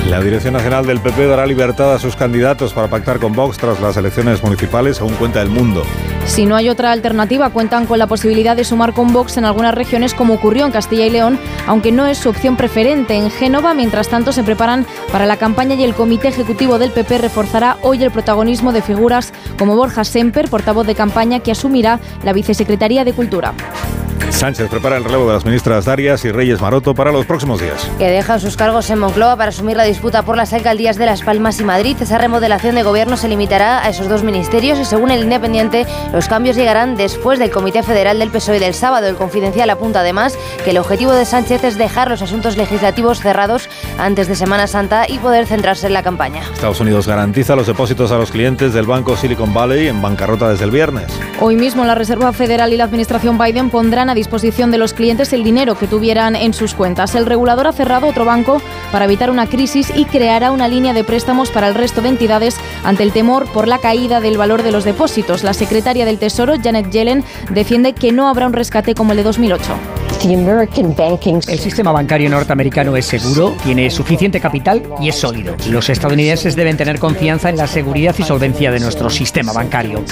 La 0.09 0.21
Dirección 0.21 0.53
Nacional 0.53 0.85
del 0.85 0.99
PP 0.99 1.25
dará 1.25 1.47
libertad 1.47 1.95
a 1.95 1.99
sus 1.99 2.15
candidatos 2.15 2.73
para 2.73 2.87
pactar 2.87 3.19
con 3.19 3.33
Vox 3.33 3.57
tras 3.57 3.81
las 3.81 3.97
elecciones 3.97 4.43
municipales, 4.43 4.97
según 4.97 5.15
cuenta 5.15 5.41
El 5.41 5.49
Mundo. 5.49 5.81
Si 6.27 6.45
no 6.45 6.55
hay 6.55 6.69
otra 6.69 6.91
alternativa, 6.91 7.49
cuentan 7.49 7.87
con 7.87 7.97
la 7.97 8.05
posibilidad 8.05 8.55
de 8.55 8.63
sumar 8.63 8.93
con 8.93 9.11
Vox 9.11 9.37
en 9.37 9.45
algunas 9.45 9.73
regiones, 9.73 10.13
como 10.13 10.35
ocurrió 10.35 10.67
en 10.67 10.71
Castilla 10.71 11.07
y 11.07 11.09
León, 11.09 11.39
aunque 11.65 11.91
no 11.91 12.05
es 12.05 12.19
su 12.19 12.29
opción 12.29 12.55
preferente. 12.55 13.15
En 13.15 13.31
Génova, 13.31 13.73
mientras 13.73 14.07
tanto, 14.07 14.31
se 14.31 14.43
preparan 14.43 14.85
para 15.11 15.25
la 15.25 15.37
campaña 15.37 15.73
y 15.73 15.83
el 15.83 15.95
Comité 15.95 16.27
Ejecutivo 16.27 16.77
del 16.77 16.91
PP 16.91 17.17
reforzará 17.17 17.77
hoy 17.81 18.03
el 18.03 18.11
protagonismo 18.11 18.73
de 18.73 18.83
figuras 18.83 19.33
como 19.57 19.75
Borja 19.75 20.03
Semper, 20.03 20.49
portavoz 20.49 20.85
de 20.85 20.93
campaña, 20.93 21.39
que 21.39 21.51
asumirá 21.51 21.99
la 22.23 22.31
Vicesecretaría 22.31 23.05
de 23.05 23.13
Cultura. 23.13 23.55
Sánchez 24.29 24.69
prepara 24.69 24.97
el 24.97 25.03
relevo 25.03 25.27
de 25.27 25.33
las 25.33 25.45
ministras 25.45 25.85
Darias 25.85 26.25
y 26.25 26.31
Reyes 26.31 26.61
Maroto 26.61 26.93
para 26.93 27.11
los 27.11 27.25
próximos 27.25 27.61
días. 27.61 27.89
Que 27.97 28.09
dejan 28.09 28.39
sus 28.39 28.57
cargos 28.57 28.89
en 28.89 28.99
Moncloa 28.99 29.37
para 29.37 29.49
asumir 29.49 29.77
la 29.77 29.83
disputa 29.83 30.23
por 30.23 30.37
las 30.37 30.53
alcaldías 30.53 30.97
de 30.97 31.05
Las 31.05 31.21
Palmas 31.21 31.59
y 31.59 31.63
Madrid. 31.63 31.95
Esa 31.99 32.17
remodelación 32.17 32.75
de 32.75 32.83
gobierno 32.83 33.17
se 33.17 33.27
limitará 33.27 33.83
a 33.83 33.89
esos 33.89 34.09
dos 34.09 34.23
ministerios 34.23 34.79
y 34.79 34.85
según 34.85 35.11
el 35.11 35.23
Independiente, 35.23 35.85
los 36.13 36.27
cambios 36.27 36.55
llegarán 36.55 36.95
después 36.95 37.39
del 37.39 37.51
Comité 37.51 37.83
Federal 37.83 38.19
del 38.19 38.29
PSOE 38.29 38.59
del 38.59 38.73
sábado. 38.73 39.07
El 39.07 39.15
Confidencial 39.15 39.69
apunta 39.69 40.01
además 40.01 40.37
que 40.63 40.71
el 40.71 40.77
objetivo 40.77 41.13
de 41.13 41.25
Sánchez 41.25 41.63
es 41.63 41.77
dejar 41.77 42.09
los 42.09 42.21
asuntos 42.21 42.57
legislativos 42.57 43.19
cerrados 43.19 43.69
antes 43.97 44.27
de 44.27 44.35
Semana 44.35 44.67
Santa 44.67 45.05
y 45.07 45.19
poder 45.19 45.45
centrarse 45.47 45.87
en 45.87 45.93
la 45.93 46.03
campaña. 46.03 46.43
Estados 46.53 46.79
Unidos 46.79 47.07
garantiza 47.07 47.55
los 47.55 47.67
depósitos 47.67 48.11
a 48.11 48.17
los 48.17 48.31
clientes 48.31 48.73
del 48.73 48.85
banco 48.85 49.15
Silicon 49.15 49.53
Valley 49.53 49.87
en 49.87 50.01
bancarrota 50.01 50.49
desde 50.49 50.65
el 50.65 50.71
viernes. 50.71 51.05
Hoy 51.39 51.55
mismo 51.55 51.85
la 51.85 51.95
Reserva 51.95 52.33
Federal 52.33 52.73
y 52.73 52.77
la 52.77 52.85
Administración 52.85 53.37
Biden 53.37 53.69
pondrán 53.69 54.04
a 54.09 54.15
disposición 54.15 54.71
de 54.71 54.77
los 54.77 54.93
clientes 54.93 55.33
el 55.33 55.43
dinero 55.43 55.77
que 55.77 55.87
tuvieran 55.87 56.35
en 56.35 56.53
sus 56.53 56.73
cuentas. 56.73 57.15
El 57.15 57.25
regulador 57.25 57.67
ha 57.67 57.73
cerrado 57.73 58.07
otro 58.07 58.25
banco 58.25 58.61
para 58.91 59.05
evitar 59.05 59.29
una 59.29 59.47
crisis 59.47 59.91
y 59.95 60.05
creará 60.05 60.51
una 60.51 60.67
línea 60.67 60.93
de 60.93 61.03
préstamos 61.03 61.49
para 61.49 61.67
el 61.67 61.75
resto 61.75 62.01
de 62.01 62.09
entidades 62.09 62.57
ante 62.83 63.03
el 63.03 63.11
temor 63.11 63.47
por 63.51 63.67
la 63.67 63.79
caída 63.79 64.21
del 64.21 64.37
valor 64.37 64.63
de 64.63 64.71
los 64.71 64.83
depósitos. 64.83 65.43
La 65.43 65.53
secretaria 65.53 66.05
del 66.05 66.19
Tesoro, 66.19 66.53
Janet 66.61 66.91
Yellen, 66.91 67.23
defiende 67.51 67.93
que 67.93 68.11
no 68.11 68.27
habrá 68.27 68.47
un 68.47 68.53
rescate 68.53 68.95
como 68.95 69.11
el 69.11 69.17
de 69.17 69.23
2008. 69.23 69.63
El 70.25 71.59
sistema 71.59 71.91
bancario 71.91 72.29
norteamericano 72.31 72.95
es 72.95 73.05
seguro, 73.05 73.53
tiene 73.63 73.91
suficiente 73.91 74.39
capital 74.39 74.81
y 74.99 75.09
es 75.09 75.15
sólido. 75.15 75.55
Los 75.69 75.87
estadounidenses 75.89 76.55
deben 76.55 76.77
tener 76.77 76.97
confianza 76.97 77.49
en 77.49 77.57
la 77.57 77.67
seguridad 77.67 78.15
y 78.17 78.23
solvencia 78.23 78.71
de 78.71 78.79
nuestro 78.79 79.11
sistema 79.11 79.53
bancario. 79.53 80.03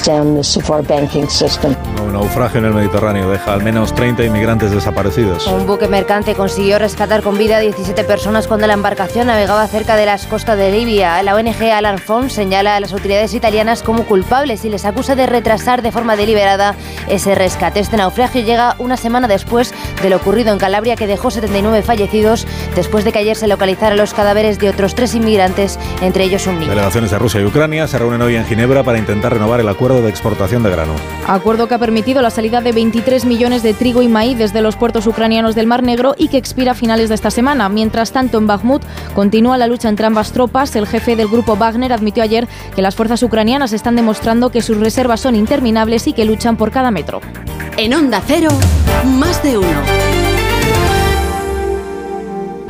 Un 2.05 2.13
naufragio 2.13 2.59
en 2.59 2.65
el 2.65 2.73
Mediterráneo 2.75 3.29
deja 3.31 3.53
al 3.53 3.63
menos 3.63 3.82
30 3.91 4.23
inmigrantes 4.23 4.71
desaparecidos. 4.71 5.47
Un 5.47 5.67
buque 5.67 5.87
mercante 5.87 6.35
consiguió 6.35 6.79
rescatar 6.79 7.21
con 7.21 7.37
vida 7.37 7.57
a 7.57 7.59
17 7.59 8.03
personas 8.05 8.47
cuando 8.47 8.67
la 8.67 8.73
embarcación 8.73 9.27
navegaba 9.27 9.67
cerca 9.67 9.95
de 9.95 10.05
las 10.05 10.25
costas 10.27 10.57
de 10.57 10.71
Libia. 10.71 11.21
La 11.23 11.35
ONG 11.35 11.61
Alarm 11.71 11.97
Fund 11.97 12.29
señala 12.29 12.75
a 12.75 12.79
las 12.79 12.93
autoridades 12.93 13.33
italianas 13.33 13.83
como 13.83 14.05
culpables 14.05 14.63
y 14.63 14.69
les 14.69 14.85
acusa 14.85 15.15
de 15.15 15.25
retrasar 15.25 15.81
de 15.81 15.91
forma 15.91 16.15
deliberada 16.15 16.75
ese 17.07 17.35
rescate. 17.35 17.79
Este 17.79 17.97
naufragio 17.97 18.41
llega 18.41 18.75
una 18.79 18.95
semana 18.95 19.27
después 19.27 19.73
de 20.01 20.09
lo 20.09 20.17
ocurrido 20.17 20.53
en 20.53 20.59
Calabria 20.59 20.95
que 20.95 21.07
dejó 21.07 21.31
79 21.31 21.81
fallecidos 21.81 22.47
después 22.75 23.03
de 23.03 23.11
que 23.11 23.19
ayer 23.19 23.35
se 23.35 23.47
localizaran 23.47 23.97
los 23.97 24.13
cadáveres 24.13 24.59
de 24.59 24.69
otros 24.69 24.95
tres 24.95 25.15
inmigrantes, 25.15 25.79
entre 26.01 26.23
ellos 26.23 26.47
un 26.47 26.59
niño. 26.59 26.69
Delegaciones 26.69 27.11
de 27.11 27.19
Rusia 27.19 27.41
y 27.41 27.45
Ucrania 27.45 27.87
se 27.87 27.97
reúnen 27.97 28.21
hoy 28.21 28.35
en 28.35 28.45
Ginebra 28.45 28.83
para 28.83 28.97
intentar 28.97 29.33
renovar 29.33 29.59
el 29.59 29.67
acuerdo 29.67 30.01
de 30.01 30.09
exportación 30.09 30.63
de 30.63 30.69
grano. 30.69 30.95
Acuerdo 31.27 31.67
que 31.67 31.75
ha 31.75 31.79
permitido 31.79 32.21
la 32.21 32.29
salida 32.29 32.61
de 32.61 32.71
23 32.71 33.25
millones 33.25 33.63
de 33.63 33.72
trigo 33.75 34.01
y 34.01 34.07
maíz 34.07 34.37
desde 34.37 34.61
los 34.61 34.75
puertos 34.75 35.07
ucranianos 35.07 35.55
del 35.55 35.67
Mar 35.67 35.83
Negro 35.83 36.15
y 36.17 36.27
que 36.27 36.37
expira 36.37 36.71
a 36.71 36.75
finales 36.75 37.09
de 37.09 37.15
esta 37.15 37.31
semana. 37.31 37.69
Mientras 37.69 38.11
tanto, 38.11 38.37
en 38.37 38.47
Bakhmut 38.47 38.83
continúa 39.13 39.57
la 39.57 39.67
lucha 39.67 39.89
entre 39.89 40.05
ambas 40.05 40.31
tropas. 40.31 40.75
El 40.75 40.87
jefe 40.87 41.15
del 41.15 41.27
grupo 41.27 41.55
Wagner 41.55 41.93
admitió 41.93 42.23
ayer 42.23 42.47
que 42.75 42.81
las 42.81 42.95
fuerzas 42.95 43.23
ucranianas 43.23 43.73
están 43.73 43.95
demostrando 43.95 44.49
que 44.49 44.61
sus 44.61 44.77
reservas 44.77 45.21
son 45.21 45.35
interminables 45.35 46.07
y 46.07 46.13
que 46.13 46.25
luchan 46.25 46.57
por 46.57 46.71
cada 46.71 46.91
metro. 46.91 47.21
En 47.77 47.93
Onda 47.93 48.21
Cero, 48.25 48.49
más 49.05 49.41
de 49.43 49.57
uno. 49.57 50.12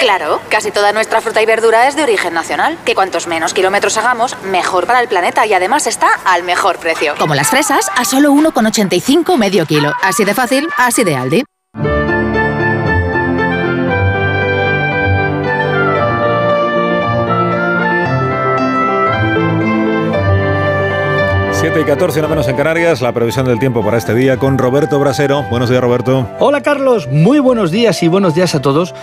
Claro, 0.00 0.40
casi 0.48 0.70
toda 0.70 0.92
nuestra 0.92 1.20
fruta 1.20 1.42
y 1.42 1.46
verdura 1.46 1.86
es 1.86 1.94
de 1.94 2.02
origen 2.02 2.32
nacional. 2.32 2.78
Que 2.86 2.94
cuantos 2.94 3.26
menos 3.26 3.52
kilómetros 3.52 3.98
hagamos, 3.98 4.34
mejor 4.44 4.86
para 4.86 5.00
el 5.00 5.08
planeta 5.08 5.44
y 5.46 5.52
además 5.52 5.86
está 5.86 6.08
al 6.24 6.42
mejor 6.42 6.78
precio. 6.78 7.14
Como 7.18 7.34
las 7.34 7.50
fresas, 7.50 7.90
a 7.94 8.06
solo 8.06 8.32
1,85 8.32 9.36
medio 9.36 9.66
kilo. 9.66 9.92
Así 10.02 10.24
de 10.24 10.32
fácil, 10.32 10.68
así 10.78 11.04
de 11.04 11.16
Aldi. 11.16 11.44
7 21.60 21.78
y 21.78 21.84
14, 21.84 22.22
no 22.22 22.28
menos 22.28 22.48
en 22.48 22.56
Canarias, 22.56 23.02
la 23.02 23.12
previsión 23.12 23.44
del 23.44 23.58
tiempo 23.58 23.84
para 23.84 23.98
este 23.98 24.14
día 24.14 24.38
con 24.38 24.56
Roberto 24.56 24.98
Brasero. 24.98 25.42
Buenos 25.50 25.68
días, 25.68 25.82
Roberto. 25.82 26.26
Hola, 26.38 26.62
Carlos. 26.62 27.06
Muy 27.08 27.38
buenos 27.38 27.70
días 27.70 28.02
y 28.02 28.08
buenos 28.08 28.34
días 28.34 28.54
a 28.54 28.62
todos. 28.62 28.94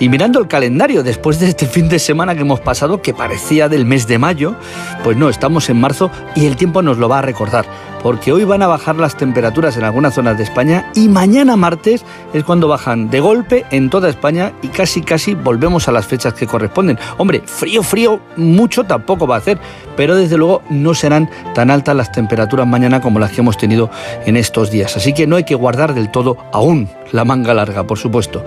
Y 0.00 0.08
mirando 0.08 0.38
el 0.38 0.46
calendario, 0.46 1.02
después 1.02 1.40
de 1.40 1.48
este 1.48 1.66
fin 1.66 1.88
de 1.88 1.98
semana 1.98 2.34
que 2.34 2.42
hemos 2.42 2.60
pasado, 2.60 3.02
que 3.02 3.14
parecía 3.14 3.68
del 3.68 3.84
mes 3.84 4.06
de 4.06 4.18
mayo, 4.18 4.54
pues 5.02 5.16
no, 5.16 5.28
estamos 5.28 5.68
en 5.70 5.80
marzo 5.80 6.10
y 6.36 6.46
el 6.46 6.56
tiempo 6.56 6.82
nos 6.82 6.98
lo 6.98 7.08
va 7.08 7.18
a 7.18 7.22
recordar 7.22 7.66
porque 8.02 8.32
hoy 8.32 8.44
van 8.44 8.62
a 8.62 8.66
bajar 8.66 8.96
las 8.96 9.16
temperaturas 9.16 9.76
en 9.76 9.84
algunas 9.84 10.14
zonas 10.14 10.36
de 10.38 10.44
España 10.44 10.90
y 10.94 11.08
mañana 11.08 11.56
martes 11.56 12.04
es 12.32 12.44
cuando 12.44 12.68
bajan 12.68 13.10
de 13.10 13.20
golpe 13.20 13.66
en 13.70 13.90
toda 13.90 14.08
España 14.08 14.52
y 14.62 14.68
casi 14.68 15.02
casi 15.02 15.34
volvemos 15.34 15.88
a 15.88 15.92
las 15.92 16.06
fechas 16.06 16.34
que 16.34 16.46
corresponden. 16.46 16.98
Hombre, 17.16 17.42
frío, 17.44 17.82
frío, 17.82 18.20
mucho 18.36 18.84
tampoco 18.84 19.26
va 19.26 19.36
a 19.36 19.38
hacer, 19.38 19.58
pero 19.96 20.14
desde 20.14 20.36
luego 20.36 20.62
no 20.70 20.94
serán 20.94 21.28
tan 21.54 21.70
altas 21.70 21.96
las 21.96 22.12
temperaturas 22.12 22.66
mañana 22.66 23.00
como 23.00 23.18
las 23.18 23.32
que 23.32 23.40
hemos 23.40 23.58
tenido 23.58 23.90
en 24.26 24.36
estos 24.36 24.70
días. 24.70 24.96
Así 24.96 25.12
que 25.12 25.26
no 25.26 25.36
hay 25.36 25.44
que 25.44 25.54
guardar 25.54 25.94
del 25.94 26.10
todo 26.10 26.36
aún 26.52 26.88
la 27.12 27.24
manga 27.24 27.54
larga, 27.54 27.84
por 27.84 27.98
supuesto. 27.98 28.44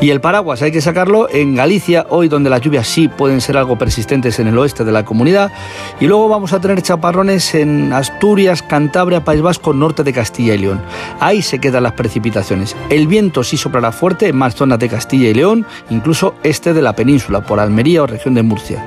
Y 0.00 0.10
el 0.10 0.20
paraguas 0.20 0.62
hay 0.62 0.72
que 0.72 0.80
sacarlo 0.80 1.28
en 1.30 1.54
Galicia, 1.54 2.06
hoy 2.10 2.28
donde 2.28 2.50
las 2.50 2.60
lluvias 2.60 2.86
sí 2.86 3.08
pueden 3.08 3.40
ser 3.40 3.56
algo 3.56 3.76
persistentes 3.76 4.38
en 4.38 4.48
el 4.48 4.58
oeste 4.58 4.84
de 4.84 4.92
la 4.92 5.04
comunidad. 5.04 5.52
Y 6.00 6.06
luego 6.06 6.28
vamos 6.28 6.52
a 6.52 6.60
tener 6.60 6.82
chaparrones 6.82 7.54
en 7.54 7.92
Asturias, 7.92 8.62
Cantabria, 8.62 9.24
País 9.24 9.42
Vasco, 9.42 9.72
norte 9.72 10.02
de 10.02 10.12
Castilla 10.12 10.54
y 10.54 10.58
León. 10.58 10.80
Ahí 11.20 11.42
se 11.42 11.58
quedan 11.58 11.84
las 11.84 11.92
precipitaciones. 11.92 12.76
El 12.90 13.06
viento 13.06 13.42
sí 13.44 13.56
soplará 13.56 13.92
fuerte 13.92 14.28
en 14.28 14.36
más 14.36 14.54
zonas 14.54 14.78
de 14.78 14.88
Castilla 14.88 15.28
y 15.28 15.34
León, 15.34 15.66
incluso 15.90 16.34
este 16.42 16.74
de 16.74 16.82
la 16.82 16.94
península, 16.94 17.44
por 17.44 17.60
Almería 17.60 18.02
o 18.02 18.06
región 18.06 18.34
de 18.34 18.42
Murcia. 18.42 18.84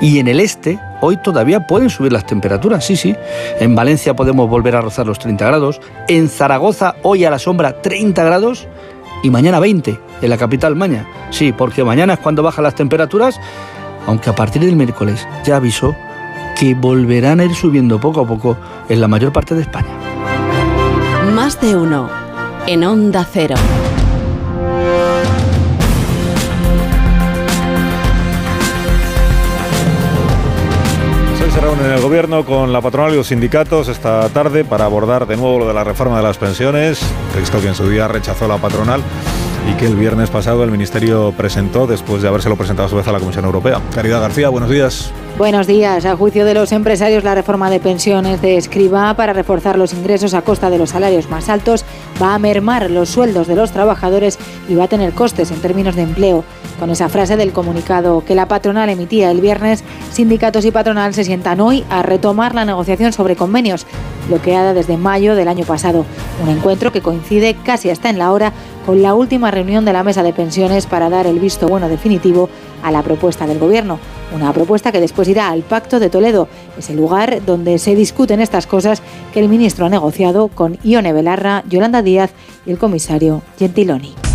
Y 0.00 0.18
en 0.18 0.28
el 0.28 0.40
este, 0.40 0.78
hoy 1.00 1.16
todavía 1.16 1.66
pueden 1.66 1.90
subir 1.90 2.12
las 2.12 2.26
temperaturas, 2.26 2.84
sí, 2.84 2.96
sí. 2.96 3.14
En 3.60 3.74
Valencia 3.74 4.14
podemos 4.14 4.48
volver 4.48 4.76
a 4.76 4.80
rozar 4.80 5.06
los 5.06 5.18
30 5.18 5.46
grados. 5.46 5.80
En 6.08 6.28
Zaragoza, 6.28 6.96
hoy 7.02 7.24
a 7.24 7.30
la 7.30 7.38
sombra, 7.38 7.80
30 7.82 8.24
grados. 8.24 8.68
Y 9.22 9.30
mañana 9.30 9.60
20, 9.60 9.98
en 10.22 10.30
la 10.30 10.36
capital 10.36 10.76
Maña. 10.76 11.06
Sí, 11.30 11.52
porque 11.52 11.82
mañana 11.82 12.14
es 12.14 12.18
cuando 12.20 12.42
bajan 12.42 12.64
las 12.64 12.74
temperaturas, 12.74 13.40
aunque 14.06 14.30
a 14.30 14.34
partir 14.34 14.62
del 14.62 14.76
miércoles 14.76 15.26
ya 15.44 15.56
avisó 15.56 15.96
que 16.58 16.74
volverán 16.74 17.40
a 17.40 17.44
ir 17.44 17.54
subiendo 17.54 18.00
poco 18.00 18.20
a 18.20 18.26
poco 18.26 18.56
en 18.88 19.00
la 19.00 19.08
mayor 19.08 19.32
parte 19.32 19.54
de 19.54 19.62
España. 19.62 19.88
Más 21.34 21.60
de 21.60 21.76
uno 21.76 22.08
en 22.66 22.84
Onda 22.84 23.26
Cero. 23.30 23.56
Reúnen 31.86 31.98
el 31.98 32.02
gobierno 32.02 32.44
con 32.44 32.72
la 32.72 32.80
patronal 32.80 33.12
y 33.12 33.16
los 33.16 33.28
sindicatos 33.28 33.88
esta 33.88 34.28
tarde 34.30 34.64
para 34.64 34.86
abordar 34.86 35.26
de 35.26 35.36
nuevo 35.36 35.60
lo 35.60 35.68
de 35.68 35.74
la 35.74 35.84
reforma 35.84 36.16
de 36.16 36.22
las 36.22 36.38
pensiones, 36.38 37.00
texto 37.32 37.60
que 37.60 37.68
en 37.68 37.74
su 37.74 37.88
día 37.88 38.08
rechazó 38.08 38.48
la 38.48 38.58
patronal 38.58 39.02
y 39.68 39.74
que 39.74 39.86
el 39.86 39.96
viernes 39.96 40.30
pasado 40.30 40.62
el 40.64 40.70
Ministerio 40.70 41.32
presentó 41.36 41.86
después 41.86 42.22
de 42.22 42.28
habérselo 42.28 42.56
presentado 42.56 42.86
a 42.86 42.90
su 42.90 42.96
vez 42.96 43.08
a 43.08 43.12
la 43.12 43.18
Comisión 43.18 43.44
Europea. 43.44 43.80
Caridad 43.94 44.20
García, 44.20 44.48
buenos 44.48 44.70
días. 44.70 45.12
Buenos 45.38 45.66
días. 45.66 46.06
A 46.06 46.16
juicio 46.16 46.46
de 46.46 46.54
los 46.54 46.72
empresarios, 46.72 47.22
la 47.22 47.34
reforma 47.34 47.68
de 47.68 47.78
pensiones 47.78 48.40
de 48.40 48.56
Escriba 48.56 49.12
para 49.14 49.34
reforzar 49.34 49.76
los 49.76 49.92
ingresos 49.92 50.32
a 50.32 50.42
costa 50.42 50.70
de 50.70 50.78
los 50.78 50.90
salarios 50.90 51.28
más 51.28 51.50
altos 51.50 51.84
va 52.22 52.34
a 52.34 52.38
mermar 52.38 52.90
los 52.90 53.10
sueldos 53.10 53.46
de 53.46 53.54
los 53.54 53.70
trabajadores 53.70 54.38
y 54.68 54.74
va 54.74 54.84
a 54.84 54.88
tener 54.88 55.12
costes 55.12 55.50
en 55.50 55.60
términos 55.60 55.94
de 55.94 56.02
empleo. 56.02 56.44
Con 56.78 56.90
esa 56.90 57.08
frase 57.08 57.36
del 57.36 57.52
comunicado 57.52 58.24
que 58.24 58.34
la 58.34 58.48
patronal 58.48 58.88
emitía 58.88 59.30
el 59.30 59.40
viernes, 59.40 59.84
sindicatos 60.10 60.64
y 60.64 60.70
patronal 60.70 61.12
se 61.12 61.24
sientan 61.24 61.60
hoy 61.60 61.84
a 61.90 62.02
retomar 62.02 62.54
la 62.54 62.64
negociación 62.64 63.12
sobre 63.12 63.36
convenios, 63.36 63.86
bloqueada 64.28 64.72
desde 64.72 64.96
mayo 64.96 65.34
del 65.34 65.48
año 65.48 65.64
pasado. 65.64 66.06
Un 66.42 66.48
encuentro 66.48 66.92
que 66.92 67.02
coincide 67.02 67.56
casi 67.62 67.90
hasta 67.90 68.08
en 68.08 68.18
la 68.18 68.32
hora 68.32 68.52
con 68.86 69.02
la 69.02 69.14
última 69.14 69.50
reunión 69.50 69.84
de 69.84 69.92
la 69.92 70.04
mesa 70.04 70.22
de 70.22 70.32
pensiones 70.32 70.86
para 70.86 71.10
dar 71.10 71.26
el 71.26 71.40
visto 71.40 71.66
bueno 71.66 71.88
definitivo 71.88 72.48
a 72.84 72.92
la 72.92 73.02
propuesta 73.02 73.44
del 73.46 73.58
Gobierno. 73.58 73.98
Una 74.32 74.52
propuesta 74.52 74.92
que 74.92 75.00
después 75.00 75.28
irá 75.28 75.50
al 75.50 75.62
Pacto 75.62 75.98
de 75.98 76.08
Toledo, 76.08 76.48
ese 76.78 76.94
lugar 76.94 77.44
donde 77.44 77.78
se 77.78 77.96
discuten 77.96 78.40
estas 78.40 78.68
cosas 78.68 79.02
que 79.34 79.40
el 79.40 79.48
ministro 79.48 79.86
ha 79.86 79.90
negociado 79.90 80.48
con 80.48 80.78
Ione 80.84 81.12
Belarra, 81.12 81.64
Yolanda 81.68 82.02
Díaz 82.02 82.30
y 82.64 82.70
el 82.70 82.78
comisario 82.78 83.42
Gentiloni. 83.58 84.25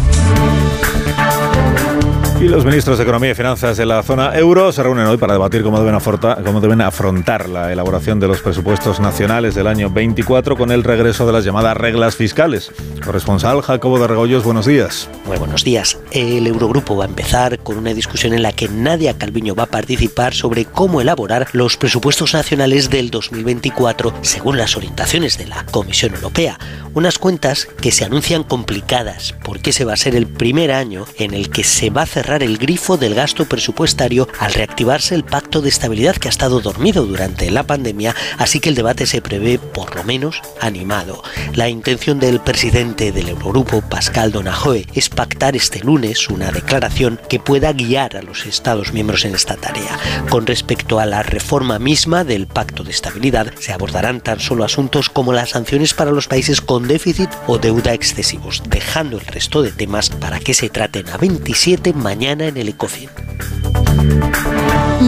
Y 2.42 2.48
los 2.48 2.66
ministros 2.66 2.98
de 2.98 3.04
Economía 3.04 3.30
y 3.30 3.36
Finanzas 3.36 3.78
de 3.78 3.86
la 3.86 4.02
zona 4.02 4.36
euro 4.36 4.72
se 4.72 4.82
reúnen 4.82 5.06
hoy 5.06 5.18
para 5.18 5.34
debatir 5.34 5.62
cómo 5.62 5.78
deben, 5.78 5.94
afrontar, 5.94 6.44
cómo 6.44 6.60
deben 6.60 6.82
afrontar 6.82 7.48
la 7.48 7.72
elaboración 7.72 8.20
de 8.20 8.28
los 8.28 8.42
presupuestos 8.42 9.00
nacionales 9.00 9.54
del 9.54 9.68
año 9.68 9.92
24 9.92 10.58
con 10.58 10.72
el 10.72 10.84
regreso 10.84 11.28
de 11.28 11.34
las 11.34 11.46
llamadas 11.46 11.78
reglas 11.78 12.16
fiscales. 12.16 12.72
Corresponsal 13.06 13.62
Jacobo 13.62 14.00
de 14.00 14.08
Regoyos, 14.08 14.44
buenos 14.44 14.66
días. 14.66 15.08
Muy 15.28 15.38
buenos 15.38 15.64
días. 15.64 16.00
El 16.10 16.48
Eurogrupo 16.48 16.98
va 16.98 17.06
a 17.06 17.10
empezar 17.10 17.60
con 17.60 17.78
una 17.78 17.94
discusión 17.94 18.34
en 18.34 18.42
la 18.42 18.54
que 18.54 18.68
Nadia 18.70 19.16
Calviño 19.16 19.54
va 19.54 19.64
a 19.64 19.68
participar 19.68 20.34
sobre 20.34 20.66
cómo 20.66 21.00
elaborar 21.00 21.48
los 21.54 21.78
presupuestos 21.78 22.34
nacionales 22.34 22.90
del 22.90 23.12
2024 23.12 24.16
según 24.22 24.58
las 24.58 24.76
orientaciones 24.76 25.38
de 25.38 25.46
la 25.46 25.64
Comisión 25.68 26.16
Europea. 26.16 26.58
Unas 26.96 27.20
cuentas 27.20 27.68
que 27.82 27.92
se 27.92 28.04
anuncian 28.04 28.44
complicadas 28.44 29.36
porque 29.44 29.70
ese 29.70 29.86
va 29.86 29.94
a 29.94 29.98
ser 29.98 30.16
el 30.16 30.26
primer 30.26 30.72
año 30.72 31.06
en 31.20 31.36
el 31.36 31.52
que 31.52 31.64
se 31.64 31.92
va 31.92 32.02
a 32.02 32.08
cerrar 32.08 32.31
el 32.38 32.58
grifo 32.58 32.96
del 32.96 33.14
gasto 33.14 33.46
presupuestario 33.46 34.28
al 34.40 34.54
reactivarse 34.54 35.14
el 35.16 35.26
pacto 35.26 35.62
de 35.62 35.68
estabilidad 35.68 36.16
que 36.16 36.30
ha 36.30 36.32
estado 36.32 36.62
dormido 36.62 37.06
durante 37.06 37.52
la 37.52 37.64
pandemia, 37.64 38.16
así 38.38 38.62
que 38.62 38.70
el 38.70 38.76
debate 38.76 39.06
se 39.06 39.22
prevé 39.22 39.60
por 39.60 39.96
lo 39.96 40.06
menos 40.06 40.42
animado. 40.62 41.22
La 41.54 41.68
intención 41.68 42.20
del 42.20 42.40
presidente 42.40 43.12
del 43.12 43.28
Eurogrupo, 43.28 43.82
Pascal 43.82 44.32
Donajoe, 44.32 44.88
es 44.94 45.10
pactar 45.10 45.58
este 45.58 45.80
lunes 45.80 46.30
una 46.30 46.52
declaración 46.52 47.20
que 47.28 47.40
pueda 47.40 47.74
guiar 47.74 48.16
a 48.16 48.22
los 48.22 48.46
Estados 48.46 48.94
miembros 48.94 49.26
en 49.26 49.36
esta 49.36 49.58
tarea. 49.58 50.00
Con 50.30 50.48
respecto 50.48 51.00
a 51.00 51.06
la 51.06 51.24
reforma 51.24 51.80
misma 51.80 52.24
del 52.24 52.48
pacto 52.48 52.84
de 52.84 52.92
estabilidad, 52.92 53.54
se 53.60 53.74
abordarán 53.74 54.22
tan 54.22 54.40
solo 54.40 54.64
asuntos 54.64 55.10
como 55.10 55.34
las 55.34 55.50
sanciones 55.50 55.94
para 55.94 56.12
los 56.12 56.28
países 56.28 56.62
con 56.62 56.88
déficit 56.88 57.30
o 57.48 57.58
deuda 57.58 57.94
excesivos, 57.94 58.64
dejando 58.70 59.18
el 59.18 59.26
resto 59.26 59.62
de 59.62 59.72
temas 59.72 60.10
para 60.10 60.40
que 60.40 60.54
se 60.54 60.70
traten 60.70 61.10
a 61.10 61.18
27 61.18 61.92
mañana 61.94 62.21
mañana 62.22 62.50
en 62.50 62.58
el 62.58 62.70
Ecofin. 62.70 63.10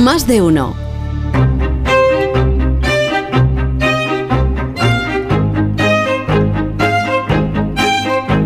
Más 0.04 0.26
de 0.26 0.42
uno. 0.42 0.76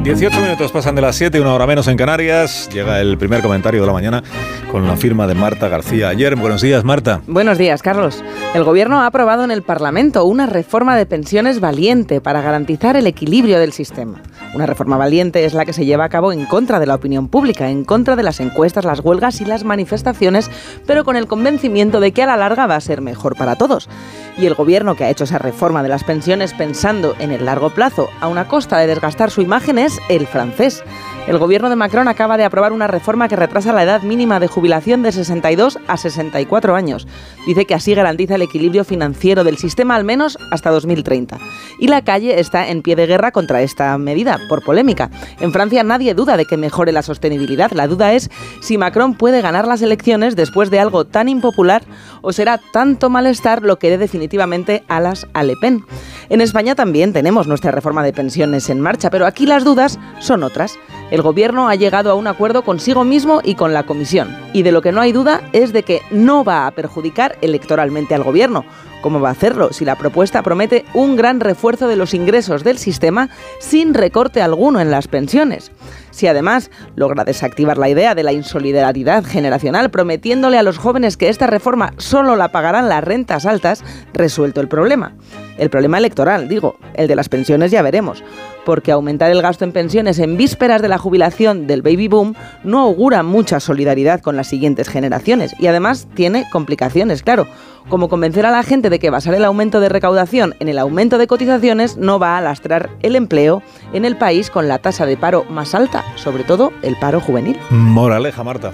18 0.04 0.42
minutos 0.42 0.72
pasan 0.74 0.96
de 0.96 1.02
las 1.02 1.16
7, 1.16 1.40
una 1.40 1.54
hora 1.54 1.66
menos 1.66 1.88
en 1.88 1.96
Canarias. 1.96 2.68
Llega 2.74 3.00
el 3.00 3.18
primer 3.18 3.42
comentario 3.42 3.80
de 3.80 3.88
la 3.88 3.94
mañana 3.94 4.22
con 4.70 4.86
la 4.86 4.98
firma 4.98 5.28
de 5.28 5.36
Marta 5.36 5.70
García 5.70 6.10
ayer. 6.10 6.36
Buenos 6.36 6.62
días, 6.62 6.84
Marta. 6.84 7.22
Buenos 7.26 7.58
días, 7.58 7.82
Carlos. 7.82 8.22
El 8.54 8.66
Gobierno 8.66 9.00
ha 9.00 9.06
aprobado 9.06 9.46
en 9.46 9.52
el 9.52 9.62
Parlamento 9.62 10.26
una 10.26 10.46
reforma 10.46 10.98
de 10.98 11.06
pensiones 11.06 11.62
valiente 11.62 12.20
para 12.20 12.42
garantizar 12.42 12.98
el 12.98 13.08
equilibrio 13.08 13.60
del 13.60 13.72
sistema. 13.72 14.22
Una 14.54 14.66
reforma 14.66 14.98
valiente 14.98 15.46
es 15.46 15.54
la 15.54 15.66
que 15.66 15.74
se 15.74 15.86
lleva 15.86 16.06
a 16.06 16.10
cabo 16.10 16.32
en 16.32 16.46
contra 16.46 16.80
de 16.80 16.86
la 16.86 16.96
opinión 16.96 17.28
pública, 17.28 17.70
en 17.70 17.84
contra 17.84 18.16
de 18.16 18.24
las 18.24 18.40
encuestas, 18.40 18.86
las 18.86 19.02
huelgas 19.02 19.42
y 19.42 19.46
las 19.46 19.64
manifestaciones, 19.64 20.50
pero 20.86 21.04
con 21.04 21.16
el 21.16 21.28
convencimiento 21.28 22.00
de 22.00 22.12
que 22.12 22.24
a 22.24 22.28
la 22.28 22.38
larga 22.38 22.68
va 22.68 22.76
a 22.76 22.82
ser 22.82 23.02
mejor 23.02 23.36
para 23.36 23.56
todos. 23.56 23.90
Y 24.38 24.46
el 24.46 24.56
Gobierno 24.56 24.96
que 24.96 25.04
ha 25.04 25.10
hecho 25.10 25.26
esa 25.26 25.38
reforma 25.38 25.84
de 25.84 25.90
las 25.90 26.04
pensiones 26.04 26.54
pensando 26.54 27.16
en 27.20 27.32
el 27.32 27.46
largo 27.46 27.70
plazo, 27.70 28.08
a 28.22 28.28
una 28.28 28.48
costa 28.48 28.78
de 28.78 28.88
desgastar 28.88 29.32
su 29.32 29.42
imagen, 29.42 29.78
es 29.78 30.00
el 30.10 30.28
francés. 30.28 30.84
El 31.28 31.40
gobierno 31.40 31.70
de 31.70 31.76
Macron 31.76 32.08
acaba 32.08 32.38
de 32.38 32.46
aprobar 32.46 32.72
una 32.72 32.88
reforma 32.88 33.28
que 33.28 33.36
retrasa 33.36 33.74
la 33.74 33.84
edad 33.84 34.02
mínima 34.02 34.40
de 34.40 34.48
jubilación 34.48 35.04
de 35.04 35.12
62 35.12 35.78
a 35.86 35.98
64 35.98 36.74
años. 36.74 37.06
Dice 37.46 37.66
que 37.66 37.76
así 37.76 37.94
garantiza 37.94 38.36
el 38.36 38.44
equilibrio 38.44 38.86
financiero 38.86 39.44
del 39.44 39.58
sistema 39.58 39.96
al 39.96 40.06
menos 40.06 40.38
hasta 40.52 40.70
2030. 40.70 41.38
Y 41.80 41.90
la 41.90 42.02
calle 42.02 42.40
está 42.40 42.70
en 42.70 42.82
pie 42.82 42.96
de 42.96 43.08
guerra 43.08 43.32
contra 43.32 43.62
esta 43.62 43.98
medida, 43.98 44.37
por 44.48 44.64
polémica. 44.64 45.10
En 45.40 45.52
Francia 45.52 45.84
nadie 45.84 46.14
duda 46.14 46.38
de 46.38 46.46
que 46.46 46.58
mejore 46.58 46.92
la 46.92 47.02
sostenibilidad. 47.02 47.72
La 47.72 47.88
duda 47.88 48.14
es 48.14 48.30
si 48.62 48.78
Macron 48.78 49.16
puede 49.16 49.42
ganar 49.42 49.68
las 49.68 49.82
elecciones 49.82 50.36
después 50.36 50.70
de 50.70 50.80
algo 50.80 51.06
tan 51.06 51.30
impopular 51.30 51.84
o 52.22 52.34
será 52.34 52.60
tanto 52.72 53.10
malestar 53.10 53.64
lo 53.64 53.80
que 53.80 53.90
dé 53.90 53.98
definitivamente 53.98 54.84
alas 54.88 55.28
a 55.34 55.44
Le 55.44 55.56
Pen. 55.56 55.84
En 56.30 56.42
España 56.42 56.76
también 56.76 57.14
tenemos 57.14 57.48
nuestra 57.48 57.72
reforma 57.72 58.04
de 58.04 58.14
pensiones 58.14 58.70
en 58.70 58.82
marcha, 58.82 59.10
pero 59.10 59.26
aquí 59.26 59.46
las 59.46 59.64
dudas 59.64 60.00
son 60.20 60.44
otras. 60.44 60.78
El 61.10 61.22
Gobierno 61.22 61.70
ha 61.70 61.76
llegado 61.76 62.12
a 62.12 62.16
un 62.16 62.28
acuerdo 62.28 62.64
consigo 62.64 63.06
mismo 63.06 63.42
y 63.44 63.56
con 63.56 63.74
la 63.74 63.84
Comisión. 63.84 64.36
Y 64.54 64.64
de 64.64 64.72
lo 64.72 64.82
que 64.82 64.92
no 64.92 65.02
hay 65.02 65.14
duda 65.14 65.42
es 65.54 65.72
de 65.72 65.84
que 65.84 66.02
no 66.12 66.44
va 66.44 66.68
a 66.68 66.72
perjudicar 66.72 67.38
electoralmente 67.42 68.14
al 68.14 68.24
Gobierno. 68.24 68.66
¿Cómo 69.02 69.20
va 69.20 69.30
a 69.30 69.34
hacerlo 69.34 69.72
si 69.74 69.86
la 69.86 69.96
propuesta 69.96 70.42
promete 70.42 70.84
un 70.94 71.16
gran 71.16 71.40
refuerzo 71.40 71.88
de 71.88 71.96
los 71.96 72.14
ingresos 72.14 72.64
del 72.64 72.78
sistema 72.78 73.30
sin 73.60 73.94
recorte 73.94 74.42
alguno 74.42 74.80
en 74.80 74.90
las 74.90 75.08
pensiones? 75.08 75.72
Si 76.10 76.26
además 76.26 76.72
logra 76.96 77.24
desactivar 77.24 77.78
la 77.78 77.90
idea 77.90 78.16
de 78.16 78.24
la 78.24 78.34
insolidaridad 78.34 79.24
generacional 79.24 79.92
prometiéndole 79.92 80.58
a 80.58 80.64
los 80.64 80.80
jóvenes 80.80 81.16
que 81.16 81.30
esta 81.30 81.46
reforma 81.46 81.94
solo 81.98 82.36
la 82.36 82.48
pagarán 82.48 82.90
las 82.90 83.04
rentas 83.04 83.46
altas, 83.46 83.84
resuelto 84.14 84.62
el 84.62 84.68
problema. 84.68 85.14
El 85.60 85.70
problema 85.70 86.00
electoral, 86.00 86.48
digo, 86.48 86.78
el 86.96 87.08
de 87.08 87.16
las 87.16 87.30
pensiones 87.30 87.70
ya 87.70 87.84
veremos, 87.84 88.24
porque 88.68 88.92
aumentar 88.92 89.32
el 89.32 89.42
gasto 89.42 89.64
en 89.64 89.72
pensiones 89.72 90.20
en 90.20 90.36
vísperas 90.36 90.82
de 90.82 90.90
la 90.90 90.98
jubilación 90.98 91.68
del 91.68 91.82
baby 91.82 92.10
boom 92.10 92.36
no 92.66 92.80
augura 92.82 93.24
mucha 93.24 93.62
solidaridad 93.62 94.20
con 94.20 94.36
las 94.36 94.48
siguientes 94.48 94.90
generaciones 94.90 95.56
y 95.58 95.68
además 95.68 96.06
tiene 96.16 96.44
complicaciones, 96.52 97.24
claro. 97.24 97.48
Como 97.88 98.10
convencer 98.10 98.46
a 98.46 98.52
la 98.52 98.64
gente 98.64 98.90
de 98.90 99.00
que 99.00 99.10
basar 99.10 99.36
el 99.36 99.46
aumento 99.46 99.80
de 99.80 99.88
recaudación 99.88 100.54
en 100.60 100.68
el 100.68 100.80
aumento 100.80 101.18
de 101.18 101.28
cotizaciones 101.28 101.96
no 101.96 102.20
va 102.20 102.38
a 102.38 102.42
lastrar 102.42 102.90
el 103.02 103.16
empleo 103.16 103.64
en 103.94 104.04
el 104.04 104.18
país 104.18 104.50
con 104.50 104.68
la 104.68 104.80
tasa 104.80 105.06
de 105.06 105.16
paro 105.16 105.46
más 105.46 105.74
alta, 105.74 106.04
sobre 106.18 106.44
todo 106.44 106.74
el 106.82 106.98
paro 106.98 107.22
juvenil. 107.22 107.58
Moraleja, 107.70 108.44
Marta. 108.44 108.74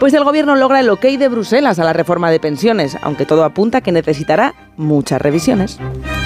Pues 0.00 0.14
el 0.14 0.24
gobierno 0.24 0.56
logra 0.56 0.80
el 0.80 0.88
ok 0.88 1.02
de 1.18 1.28
Bruselas 1.28 1.78
a 1.78 1.84
la 1.84 1.92
reforma 1.92 2.30
de 2.30 2.40
pensiones, 2.40 2.96
aunque 3.02 3.26
todo 3.26 3.44
apunta 3.44 3.82
que 3.82 3.92
necesitará 3.92 4.54
muchas 4.78 5.20
revisiones. 5.20 5.78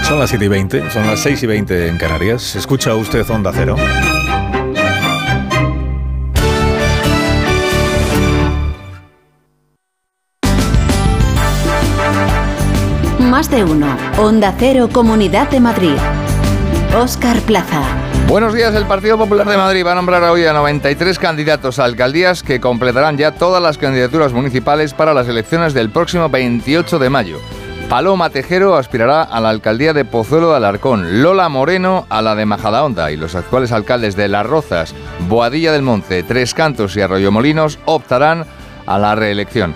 Son 0.09 0.18
las 0.18 0.30
7 0.30 0.47
y 0.47 0.48
20, 0.48 0.90
son 0.90 1.06
las 1.06 1.20
6 1.20 1.43
y 1.43 1.47
20 1.47 1.86
en 1.86 1.98
Canarias. 1.98 2.56
Escucha 2.56 2.94
usted 2.94 3.28
Onda 3.28 3.52
Cero. 3.55 3.76
Más 13.20 13.51
de 13.51 13.64
uno. 13.64 13.94
Onda 14.16 14.55
Cero, 14.59 14.89
Comunidad 14.90 15.51
de 15.51 15.60
Madrid. 15.60 15.97
Oscar 16.97 17.39
Plaza. 17.43 17.82
Buenos 18.26 18.55
días, 18.55 18.74
el 18.74 18.86
Partido 18.86 19.18
Popular 19.18 19.47
de 19.47 19.59
Madrid 19.59 19.85
va 19.85 19.93
a 19.93 19.97
nombrar 19.97 20.22
hoy 20.22 20.47
a 20.47 20.55
93 20.55 21.18
candidatos 21.18 21.78
a 21.78 21.85
alcaldías 21.85 22.43
que 22.43 22.60
completarán 22.60 23.18
ya 23.18 23.32
todas 23.32 23.62
las 23.62 23.76
candidaturas 23.76 24.32
municipales 24.32 24.94
para 24.94 25.12
las 25.12 25.28
elecciones 25.28 25.74
del 25.74 25.90
próximo 25.90 26.30
28 26.30 26.98
de 26.98 27.10
mayo. 27.10 27.39
Paloma 27.89 28.28
Tejero 28.28 28.77
aspirará 28.77 29.23
a 29.23 29.40
la 29.40 29.48
alcaldía 29.48 29.94
de 29.94 30.05
Pozuelo 30.05 30.51
de 30.51 30.56
Alarcón, 30.56 31.23
Lola 31.23 31.48
Moreno 31.48 32.06
a 32.10 32.20
la 32.20 32.35
de 32.35 32.44
Majadahonda 32.44 33.10
y 33.10 33.16
los 33.16 33.35
actuales 33.35 33.73
alcaldes 33.73 34.15
de 34.15 34.28
Las 34.28 34.44
Rozas, 34.44 34.94
Boadilla 35.27 35.73
del 35.73 35.81
Monte, 35.81 36.23
Tres 36.23 36.52
Cantos 36.52 36.94
y 36.97 37.01
Arroyo 37.01 37.32
Molinos 37.32 37.78
optarán 37.86 38.44
a 38.85 38.98
la 38.98 39.15
reelección. 39.15 39.74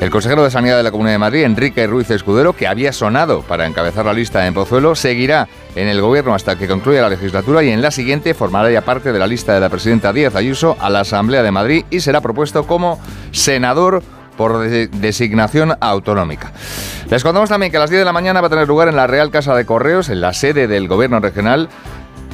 El 0.00 0.08
consejero 0.08 0.42
de 0.42 0.50
Sanidad 0.50 0.78
de 0.78 0.84
la 0.84 0.90
Comunidad 0.90 1.14
de 1.14 1.18
Madrid, 1.18 1.42
Enrique 1.42 1.86
Ruiz 1.86 2.10
Escudero, 2.10 2.54
que 2.54 2.66
había 2.66 2.94
sonado 2.94 3.42
para 3.42 3.66
encabezar 3.66 4.06
la 4.06 4.14
lista 4.14 4.46
en 4.46 4.54
Pozuelo, 4.54 4.94
seguirá 4.94 5.46
en 5.76 5.86
el 5.86 6.00
gobierno 6.00 6.34
hasta 6.34 6.56
que 6.56 6.66
concluya 6.66 7.02
la 7.02 7.10
legislatura 7.10 7.62
y 7.62 7.68
en 7.68 7.82
la 7.82 7.90
siguiente 7.90 8.32
formará 8.32 8.70
ya 8.70 8.80
parte 8.80 9.12
de 9.12 9.18
la 9.18 9.26
lista 9.26 9.52
de 9.52 9.60
la 9.60 9.68
presidenta 9.68 10.14
Díaz 10.14 10.34
Ayuso 10.34 10.78
a 10.80 10.88
la 10.88 11.00
Asamblea 11.00 11.42
de 11.42 11.50
Madrid 11.50 11.84
y 11.90 12.00
será 12.00 12.22
propuesto 12.22 12.66
como 12.66 12.98
senador 13.32 14.02
por 14.40 14.58
designación 14.58 15.76
autonómica. 15.80 16.50
Les 17.10 17.22
contamos 17.22 17.50
también 17.50 17.70
que 17.70 17.76
a 17.76 17.80
las 17.80 17.90
10 17.90 18.00
de 18.00 18.04
la 18.06 18.14
mañana 18.14 18.40
va 18.40 18.46
a 18.46 18.50
tener 18.50 18.66
lugar 18.66 18.88
en 18.88 18.96
la 18.96 19.06
Real 19.06 19.30
Casa 19.30 19.54
de 19.54 19.66
Correos, 19.66 20.08
en 20.08 20.22
la 20.22 20.32
sede 20.32 20.66
del 20.66 20.88
Gobierno 20.88 21.20
Regional, 21.20 21.68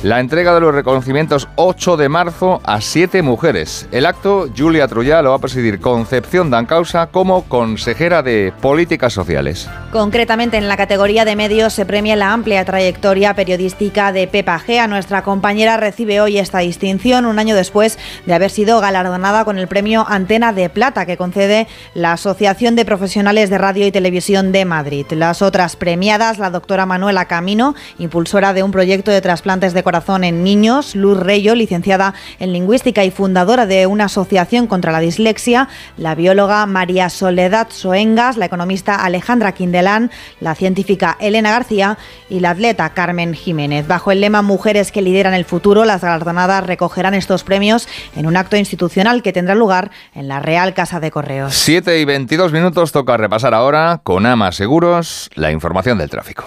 la 0.02 0.20
entrega 0.20 0.54
de 0.54 0.60
los 0.60 0.74
reconocimientos 0.74 1.48
8 1.56 1.96
de 1.96 2.08
marzo 2.08 2.60
a 2.64 2.80
siete 2.80 3.22
mujeres. 3.22 3.88
El 3.92 4.06
acto, 4.06 4.48
Julia 4.56 4.88
Trullá 4.88 5.22
lo 5.22 5.30
va 5.30 5.36
a 5.36 5.40
presidir 5.40 5.80
Concepción 5.80 6.50
Dancausa 6.50 7.06
como 7.06 7.44
consejera 7.44 8.22
de 8.22 8.52
Políticas 8.60 9.12
Sociales. 9.12 9.68
Concretamente 9.92 10.58
en 10.58 10.68
la 10.68 10.76
categoría 10.76 11.24
de 11.24 11.36
medios 11.36 11.72
se 11.72 11.86
premia 11.86 12.16
la 12.16 12.32
amplia 12.32 12.64
trayectoria 12.64 13.34
periodística 13.34 14.12
de 14.12 14.26
Pepa 14.28 14.58
Gea. 14.58 14.86
Nuestra 14.86 15.22
compañera 15.22 15.76
recibe 15.76 16.20
hoy 16.20 16.38
esta 16.38 16.58
distinción 16.58 17.24
un 17.24 17.38
año 17.38 17.56
después 17.56 17.98
de 18.26 18.34
haber 18.34 18.50
sido 18.50 18.80
galardonada 18.80 19.44
con 19.44 19.58
el 19.58 19.68
premio 19.68 20.04
Antena 20.08 20.52
de 20.52 20.68
Plata 20.68 21.06
que 21.06 21.16
concede 21.16 21.66
la 21.94 22.12
Asociación 22.12 22.76
de 22.76 22.84
Profesionales 22.84 23.50
de 23.50 23.58
Radio 23.58 23.86
y 23.86 23.92
Televisión 23.92 24.52
de 24.52 24.64
Madrid. 24.64 25.06
Las 25.10 25.40
otras 25.40 25.76
premiadas, 25.76 26.38
la 26.38 26.50
doctora 26.50 26.84
Manuela 26.84 27.24
Camino, 27.24 27.74
impulsora 27.98 28.52
de 28.52 28.62
un 28.62 28.72
proyecto 28.72 29.10
de 29.10 29.20
trasplantes 29.20 29.72
de 29.72 29.85
corazón 29.86 30.24
en 30.24 30.42
niños, 30.42 30.96
Luz 30.96 31.16
Reyo, 31.16 31.54
licenciada 31.54 32.12
en 32.40 32.52
lingüística 32.52 33.04
y 33.04 33.12
fundadora 33.12 33.66
de 33.66 33.86
una 33.86 34.06
asociación 34.06 34.66
contra 34.66 34.90
la 34.90 34.98
dislexia, 34.98 35.68
la 35.96 36.16
bióloga 36.16 36.66
María 36.66 37.08
Soledad 37.08 37.68
Soengas, 37.70 38.36
la 38.36 38.46
economista 38.46 38.96
Alejandra 38.96 39.52
Quindelán, 39.52 40.10
la 40.40 40.56
científica 40.56 41.16
Elena 41.20 41.52
García 41.52 41.98
y 42.28 42.40
la 42.40 42.50
atleta 42.50 42.88
Carmen 42.94 43.32
Jiménez. 43.32 43.86
Bajo 43.86 44.10
el 44.10 44.20
lema 44.20 44.42
Mujeres 44.42 44.90
que 44.90 45.02
lideran 45.02 45.34
el 45.34 45.44
futuro, 45.44 45.84
las 45.84 46.00
galardonadas 46.02 46.66
recogerán 46.66 47.14
estos 47.14 47.44
premios 47.44 47.86
en 48.16 48.26
un 48.26 48.36
acto 48.36 48.56
institucional 48.56 49.22
que 49.22 49.32
tendrá 49.32 49.54
lugar 49.54 49.92
en 50.16 50.26
la 50.26 50.40
Real 50.40 50.74
Casa 50.74 50.98
de 50.98 51.12
Correos. 51.12 51.54
7 51.54 52.00
y 52.00 52.04
22 52.04 52.50
minutos 52.50 52.90
toca 52.90 53.16
repasar 53.16 53.54
ahora 53.54 54.00
con 54.02 54.26
Ama 54.26 54.50
Seguros 54.50 55.30
la 55.36 55.52
información 55.52 55.96
del 55.96 56.10
tráfico. 56.10 56.44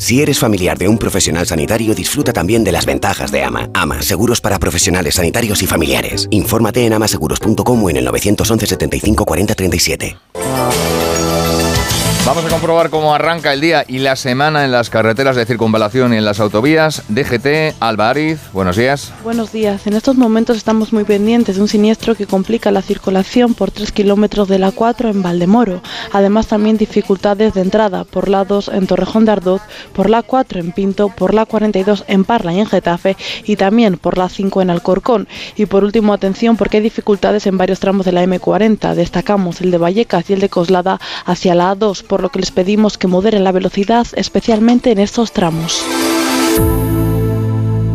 Si 0.00 0.22
eres 0.22 0.38
familiar 0.38 0.78
de 0.78 0.88
un 0.88 0.96
profesional 0.96 1.46
sanitario, 1.46 1.94
disfruta 1.94 2.32
también 2.32 2.64
de 2.64 2.72
las 2.72 2.86
ventajas 2.86 3.30
de 3.30 3.44
AMA. 3.44 3.68
AMA, 3.74 4.00
seguros 4.00 4.40
para 4.40 4.58
profesionales 4.58 5.16
sanitarios 5.16 5.62
y 5.62 5.66
familiares. 5.66 6.26
Infórmate 6.30 6.86
en 6.86 6.94
amaseguros.com 6.94 7.84
o 7.84 7.90
en 7.90 7.98
el 7.98 8.06
911 8.06 8.66
75 8.66 9.26
40 9.26 9.54
37. 9.54 10.16
Vamos 12.30 12.44
a 12.44 12.48
comprobar 12.48 12.90
cómo 12.90 13.12
arranca 13.12 13.52
el 13.52 13.60
día 13.60 13.84
y 13.88 13.98
la 13.98 14.14
semana 14.14 14.64
en 14.64 14.70
las 14.70 14.88
carreteras 14.88 15.34
de 15.34 15.44
circunvalación 15.46 16.14
y 16.14 16.18
en 16.18 16.24
las 16.24 16.38
autovías. 16.38 17.02
DGT, 17.08 17.74
Alba 17.80 18.08
Ariz, 18.08 18.38
buenos 18.52 18.76
días. 18.76 19.12
Buenos 19.24 19.50
días. 19.50 19.84
En 19.88 19.94
estos 19.94 20.16
momentos 20.16 20.56
estamos 20.56 20.92
muy 20.92 21.02
pendientes 21.02 21.56
de 21.56 21.62
un 21.62 21.66
siniestro 21.66 22.14
que 22.14 22.28
complica 22.28 22.70
la 22.70 22.82
circulación 22.82 23.54
por 23.54 23.72
3 23.72 23.90
kilómetros 23.90 24.46
de 24.46 24.60
la 24.60 24.70
4 24.70 25.08
en 25.08 25.24
Valdemoro. 25.24 25.82
Además, 26.12 26.46
también 26.46 26.76
dificultades 26.76 27.52
de 27.54 27.62
entrada 27.62 28.04
por 28.04 28.28
la 28.28 28.44
2 28.44 28.68
en 28.74 28.86
Torrejón 28.86 29.24
de 29.24 29.32
Ardoz, 29.32 29.62
por 29.92 30.08
la 30.08 30.22
4 30.22 30.60
en 30.60 30.70
Pinto, 30.70 31.08
por 31.08 31.34
la 31.34 31.46
42 31.46 32.04
en 32.06 32.22
Parla 32.22 32.52
y 32.52 32.60
en 32.60 32.66
Getafe 32.66 33.16
y 33.42 33.56
también 33.56 33.98
por 33.98 34.18
la 34.18 34.28
5 34.28 34.62
en 34.62 34.70
Alcorcón. 34.70 35.26
Y 35.56 35.66
por 35.66 35.82
último, 35.82 36.12
atención 36.12 36.56
porque 36.56 36.76
hay 36.76 36.84
dificultades 36.84 37.48
en 37.48 37.58
varios 37.58 37.80
tramos 37.80 38.06
de 38.06 38.12
la 38.12 38.22
M40. 38.22 38.94
Destacamos 38.94 39.60
el 39.62 39.72
de 39.72 39.78
Vallecas 39.78 40.30
y 40.30 40.34
el 40.34 40.40
de 40.40 40.48
Coslada 40.48 41.00
hacia 41.26 41.56
la 41.56 41.74
A2 41.74 42.04
por 42.04 42.19
lo 42.20 42.30
que 42.30 42.40
les 42.40 42.50
pedimos 42.50 42.98
que 42.98 43.06
moderen 43.06 43.44
la 43.44 43.52
velocidad, 43.52 44.06
especialmente 44.14 44.90
en 44.90 44.98
estos 44.98 45.32
tramos. 45.32 45.84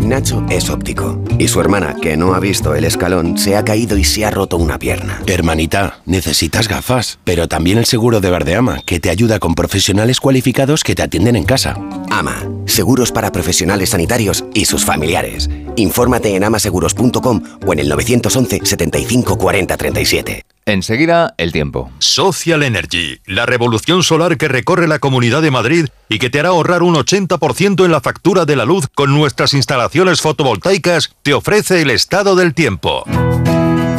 Nacho 0.06 0.46
es 0.50 0.70
óptico 0.70 1.20
y 1.40 1.48
su 1.48 1.60
hermana, 1.60 1.96
que 2.00 2.16
no 2.16 2.36
ha 2.36 2.40
visto 2.40 2.76
el 2.76 2.86
escalón, 2.86 3.38
se 3.38 3.58
ha 3.58 3.66
caído 3.66 3.98
y 3.98 4.04
se 4.04 4.24
ha 4.24 4.32
roto 4.32 4.58
una 4.58 4.78
pierna. 4.78 5.22
Hermanita, 5.26 6.00
necesitas 6.06 6.68
gafas, 6.68 7.18
pero 7.24 7.48
también 7.48 7.78
el 7.78 7.86
seguro 7.86 8.22
de 8.22 8.30
Verdeama, 8.30 8.82
que 8.86 9.00
te 9.00 9.10
ayuda 9.10 9.40
con 9.40 9.56
profesionales 9.56 10.20
cualificados 10.20 10.84
que 10.84 10.96
te 10.96 11.02
atienden 11.02 11.36
en 11.36 11.44
casa. 11.44 11.76
Ama, 12.12 12.48
seguros 12.66 13.12
para 13.12 13.32
profesionales 13.32 13.90
sanitarios 13.90 14.46
y 14.54 14.66
sus 14.66 14.86
familiares. 14.86 15.50
Infórmate 15.76 16.36
en 16.36 16.44
amaseguros.com 16.44 17.42
o 17.66 17.74
en 17.74 17.80
el 17.80 17.90
911 17.90 18.62
75 18.64 19.38
40 19.38 19.78
37. 19.78 20.55
Enseguida, 20.68 21.36
el 21.38 21.52
tiempo. 21.52 21.92
Social 22.00 22.64
Energy, 22.64 23.20
la 23.28 23.46
revolución 23.46 24.02
solar 24.02 24.36
que 24.36 24.48
recorre 24.48 24.88
la 24.88 24.98
Comunidad 24.98 25.44
de 25.44 25.52
Madrid 25.52 25.90
y 26.10 26.18
que 26.18 26.32
te 26.32 26.40
hará 26.40 26.50
ahorrar 26.50 26.82
un 26.82 26.96
80% 26.96 27.86
en 27.86 27.92
la 27.92 28.02
factura 28.02 28.46
de 28.46 28.56
la 28.56 28.66
luz 28.66 28.88
con 28.96 29.14
nuestras 29.14 29.54
instalaciones 29.54 30.22
fotovoltaicas, 30.22 31.14
te 31.22 31.36
ofrece 31.36 31.84
el 31.84 31.92
estado 31.92 32.36
del 32.36 32.56
tiempo. 32.56 33.04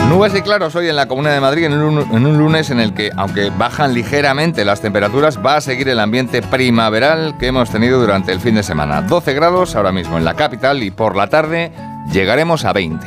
Nubes 0.08 0.34
y 0.34 0.42
claros 0.42 0.74
hoy 0.74 0.88
en 0.88 0.96
la 0.96 1.06
Comunidad 1.06 1.34
de 1.34 1.40
Madrid 1.40 1.64
en 1.66 1.74
un, 1.74 2.00
en 2.00 2.26
un, 2.26 2.36
lunes 2.36 2.70
en 2.70 2.80
el 2.80 2.94
que, 2.94 3.12
aunque 3.16 3.50
bajan 3.50 3.94
ligeramente 3.94 4.64
las 4.64 4.80
temperaturas, 4.80 5.38
va 5.38 5.56
a 5.56 5.60
seguir 5.60 5.88
el 5.88 6.00
ambiente 6.00 6.42
primaveral 6.42 7.36
que 7.38 7.46
hemos 7.46 7.70
tenido 7.70 8.00
durante 8.00 8.32
el 8.32 8.40
fin 8.40 8.56
de 8.56 8.64
semana. 8.64 9.02
12 9.02 9.34
grados 9.34 9.76
ahora 9.76 9.92
mismo 9.92 10.18
en 10.18 10.24
la 10.24 10.34
capital 10.34 10.82
y 10.82 10.90
por 10.90 11.14
la 11.14 11.28
tarde 11.28 11.70
llegaremos 12.12 12.64
a 12.64 12.72
20. 12.72 13.06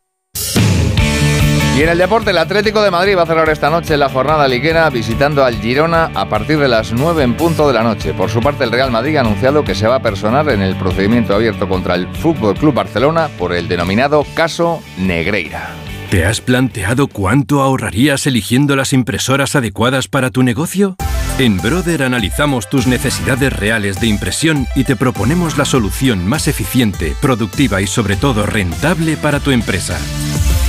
Y 1.77 1.83
en 1.83 1.89
el 1.89 1.97
deporte, 1.97 2.31
el 2.31 2.37
Atlético 2.37 2.81
de 2.81 2.91
Madrid 2.91 3.17
va 3.17 3.23
a 3.23 3.25
cerrar 3.25 3.47
esta 3.47 3.69
noche 3.69 3.95
la 3.95 4.09
jornada 4.09 4.45
liguera 4.47 4.89
visitando 4.89 5.45
al 5.45 5.55
Girona 5.55 6.11
a 6.13 6.27
partir 6.27 6.59
de 6.59 6.67
las 6.67 6.91
9 6.91 7.23
en 7.23 7.35
punto 7.35 7.65
de 7.65 7.73
la 7.73 7.81
noche. 7.81 8.13
Por 8.13 8.29
su 8.29 8.41
parte, 8.41 8.65
el 8.65 8.71
Real 8.71 8.91
Madrid 8.91 9.15
ha 9.15 9.21
anunciado 9.21 9.63
que 9.63 9.73
se 9.73 9.87
va 9.87 9.95
a 9.95 10.01
personar 10.01 10.49
en 10.49 10.61
el 10.61 10.75
procedimiento 10.75 11.33
abierto 11.33 11.69
contra 11.69 11.95
el 11.95 12.07
Fútbol 12.07 12.55
Club 12.55 12.73
Barcelona 12.73 13.29
por 13.37 13.53
el 13.53 13.69
denominado 13.69 14.25
caso 14.35 14.83
Negreira. 14.97 15.69
¿Te 16.09 16.25
has 16.25 16.41
planteado 16.41 17.07
cuánto 17.07 17.61
ahorrarías 17.61 18.27
eligiendo 18.27 18.75
las 18.75 18.91
impresoras 18.91 19.55
adecuadas 19.55 20.09
para 20.09 20.29
tu 20.29 20.43
negocio? 20.43 20.97
En 21.39 21.57
Brother 21.57 22.03
analizamos 22.03 22.69
tus 22.69 22.85
necesidades 22.85 23.53
reales 23.53 24.01
de 24.01 24.07
impresión 24.07 24.67
y 24.75 24.83
te 24.83 24.97
proponemos 24.97 25.57
la 25.57 25.63
solución 25.63 26.27
más 26.27 26.49
eficiente, 26.49 27.15
productiva 27.21 27.81
y 27.81 27.87
sobre 27.87 28.17
todo 28.17 28.45
rentable 28.45 29.15
para 29.15 29.39
tu 29.39 29.51
empresa. 29.51 29.97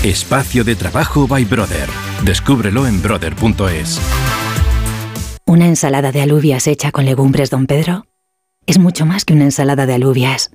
Espacio 0.03 0.65
de 0.65 0.75
trabajo 0.75 1.29
by 1.29 1.45
Brother. 1.45 1.89
Descúbrelo 2.25 2.89
en 2.89 3.01
brother.es. 3.01 4.01
Una 5.47 5.67
ensalada 5.67 6.11
de 6.11 6.21
alubias 6.21 6.67
hecha 6.67 6.91
con 6.91 7.05
legumbres 7.05 7.51
Don 7.51 7.67
Pedro 7.67 8.07
es 8.67 8.81
mucho 8.81 9.07
más 9.07 9.25
que 9.25 9.35
una 9.35 9.45
ensalada 9.45 9.87
de 9.87 9.95
alubias. 9.95 10.51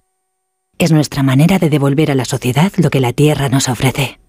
Es 0.79 0.91
nuestra 0.91 1.23
manera 1.23 1.59
de 1.59 1.69
devolver 1.69 2.11
a 2.11 2.15
la 2.15 2.25
sociedad 2.25 2.73
lo 2.75 2.89
que 2.89 2.99
la 2.99 3.13
tierra 3.13 3.47
nos 3.47 3.69
ofrece. 3.69 4.19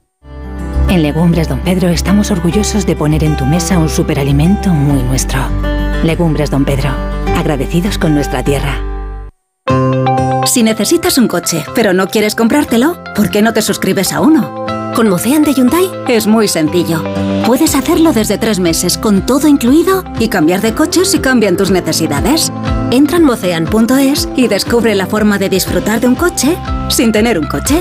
En 0.89 1.03
Legumbres 1.03 1.49
Don 1.49 1.61
Pedro 1.61 1.89
estamos 1.89 2.31
orgullosos 2.31 2.87
de 2.87 2.95
poner 2.95 3.25
en 3.25 3.37
tu 3.37 3.45
mesa 3.45 3.79
un 3.79 3.89
superalimento 3.89 4.71
muy 4.71 5.03
nuestro. 5.03 5.41
Legumbres 6.05 6.53
Don 6.53 6.65
Pedro, 6.65 6.91
agradecidos 7.37 7.99
con 7.99 8.15
nuestra 8.15 8.45
tierra. 8.45 8.85
Si 10.47 10.63
necesitas 10.63 11.19
un 11.19 11.27
coche, 11.27 11.65
pero 11.75 11.93
no 11.93 12.07
quieres 12.07 12.37
comprártelo, 12.37 13.03
¿por 13.17 13.31
qué 13.31 13.43
no 13.43 13.53
te 13.53 13.63
suscribes 13.63 14.13
a 14.13 14.21
uno? 14.21 14.78
Con 14.99 15.11
Mocean 15.11 15.45
de 15.45 15.55
Hyundai 15.55 15.89
es 16.09 16.27
muy 16.27 16.49
sencillo. 16.49 17.05
Puedes 17.47 17.77
hacerlo 17.77 18.13
desde 18.13 18.37
tres 18.37 18.59
meses 18.59 18.99
con 18.99 19.25
todo 19.25 19.47
incluido 19.47 20.03
y 20.19 20.27
cambiar 20.27 20.61
de 20.61 20.75
coche 20.75 21.05
si 21.05 21.21
cambian 21.21 21.57
tus 21.57 21.71
necesidades. 21.71 22.53
Entra 22.91 23.19
en 23.19 23.23
mocean.es 23.23 24.29
y 24.35 24.49
descubre 24.49 24.97
la 24.97 25.07
forma 25.07 25.39
de 25.39 25.51
disfrutar 25.51 26.01
de 26.01 26.09
un 26.09 26.17
coche 26.17 26.59
sin 26.89 27.13
tener 27.13 27.39
un 27.39 27.47
coche. 27.47 27.81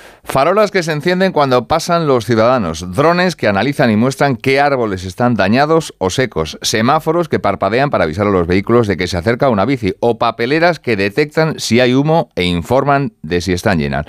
Farolas 0.23 0.71
que 0.71 0.83
se 0.83 0.91
encienden 0.91 1.31
cuando 1.31 1.67
pasan 1.67 2.07
los 2.07 2.25
ciudadanos, 2.25 2.93
drones 2.93 3.35
que 3.35 3.47
analizan 3.47 3.89
y 3.89 3.95
muestran 3.95 4.35
qué 4.35 4.61
árboles 4.61 5.03
están 5.03 5.33
dañados 5.33 5.93
o 5.97 6.09
secos, 6.09 6.59
semáforos 6.61 7.27
que 7.27 7.39
parpadean 7.39 7.89
para 7.89 8.03
avisar 8.03 8.27
a 8.27 8.31
los 8.31 8.47
vehículos 8.47 8.87
de 8.87 8.97
que 8.97 9.07
se 9.07 9.17
acerca 9.17 9.49
una 9.49 9.65
bici 9.65 9.95
o 9.99 10.19
papeleras 10.19 10.79
que 10.79 10.95
detectan 10.95 11.59
si 11.59 11.79
hay 11.79 11.95
humo 11.95 12.29
e 12.35 12.43
informan 12.43 13.13
de 13.23 13.41
si 13.41 13.51
están 13.51 13.79
llenas. 13.79 14.05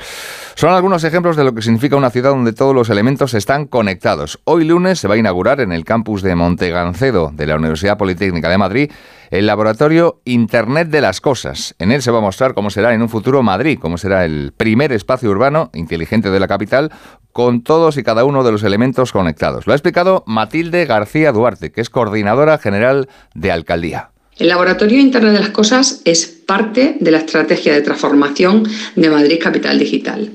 Son 0.54 0.72
algunos 0.72 1.02
ejemplos 1.02 1.36
de 1.36 1.44
lo 1.44 1.54
que 1.54 1.62
significa 1.62 1.96
una 1.96 2.10
ciudad 2.10 2.30
donde 2.30 2.52
todos 2.52 2.74
los 2.74 2.90
elementos 2.90 3.34
están 3.34 3.66
conectados. 3.66 4.38
Hoy 4.44 4.64
lunes 4.64 5.00
se 5.00 5.08
va 5.08 5.14
a 5.14 5.18
inaugurar 5.18 5.60
en 5.60 5.72
el 5.72 5.84
campus 5.84 6.22
de 6.22 6.34
Montegancedo 6.34 7.30
de 7.32 7.46
la 7.46 7.56
Universidad 7.56 7.96
Politécnica 7.96 8.50
de 8.50 8.58
Madrid 8.58 8.92
el 9.32 9.46
laboratorio 9.46 10.20
Internet 10.26 10.88
de 10.88 11.00
las 11.00 11.22
Cosas. 11.22 11.74
En 11.78 11.90
él 11.90 12.02
se 12.02 12.10
va 12.10 12.18
a 12.18 12.20
mostrar 12.20 12.52
cómo 12.52 12.68
será 12.68 12.92
en 12.92 13.00
un 13.00 13.08
futuro 13.08 13.42
Madrid, 13.42 13.78
cómo 13.80 13.96
será 13.96 14.26
el 14.26 14.52
primer 14.54 14.92
espacio 14.92 15.30
urbano 15.30 15.70
inteligente 15.72 16.30
de 16.30 16.38
la 16.38 16.46
capital 16.46 16.92
con 17.32 17.62
todos 17.62 17.96
y 17.96 18.02
cada 18.02 18.26
uno 18.26 18.44
de 18.44 18.52
los 18.52 18.62
elementos 18.62 19.10
conectados. 19.10 19.66
Lo 19.66 19.72
ha 19.72 19.76
explicado 19.76 20.22
Matilde 20.26 20.84
García 20.84 21.32
Duarte, 21.32 21.72
que 21.72 21.80
es 21.80 21.88
coordinadora 21.88 22.58
general 22.58 23.08
de 23.34 23.50
Alcaldía. 23.50 24.10
El 24.36 24.48
Laboratorio 24.48 24.98
Internet 24.98 25.32
de 25.32 25.40
las 25.40 25.48
Cosas 25.48 26.02
es 26.04 26.26
parte 26.26 26.98
de 27.00 27.10
la 27.10 27.18
estrategia 27.18 27.72
de 27.72 27.80
transformación 27.80 28.68
de 28.96 29.08
Madrid 29.08 29.38
Capital 29.42 29.78
Digital. 29.78 30.30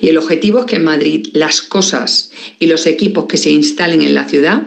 Y 0.00 0.08
el 0.08 0.18
objetivo 0.18 0.60
es 0.60 0.66
que 0.66 0.76
en 0.76 0.84
Madrid 0.84 1.28
las 1.32 1.62
cosas 1.62 2.32
y 2.58 2.66
los 2.66 2.86
equipos 2.86 3.26
que 3.26 3.36
se 3.36 3.50
instalen 3.50 4.02
en 4.02 4.14
la 4.14 4.24
ciudad 4.24 4.62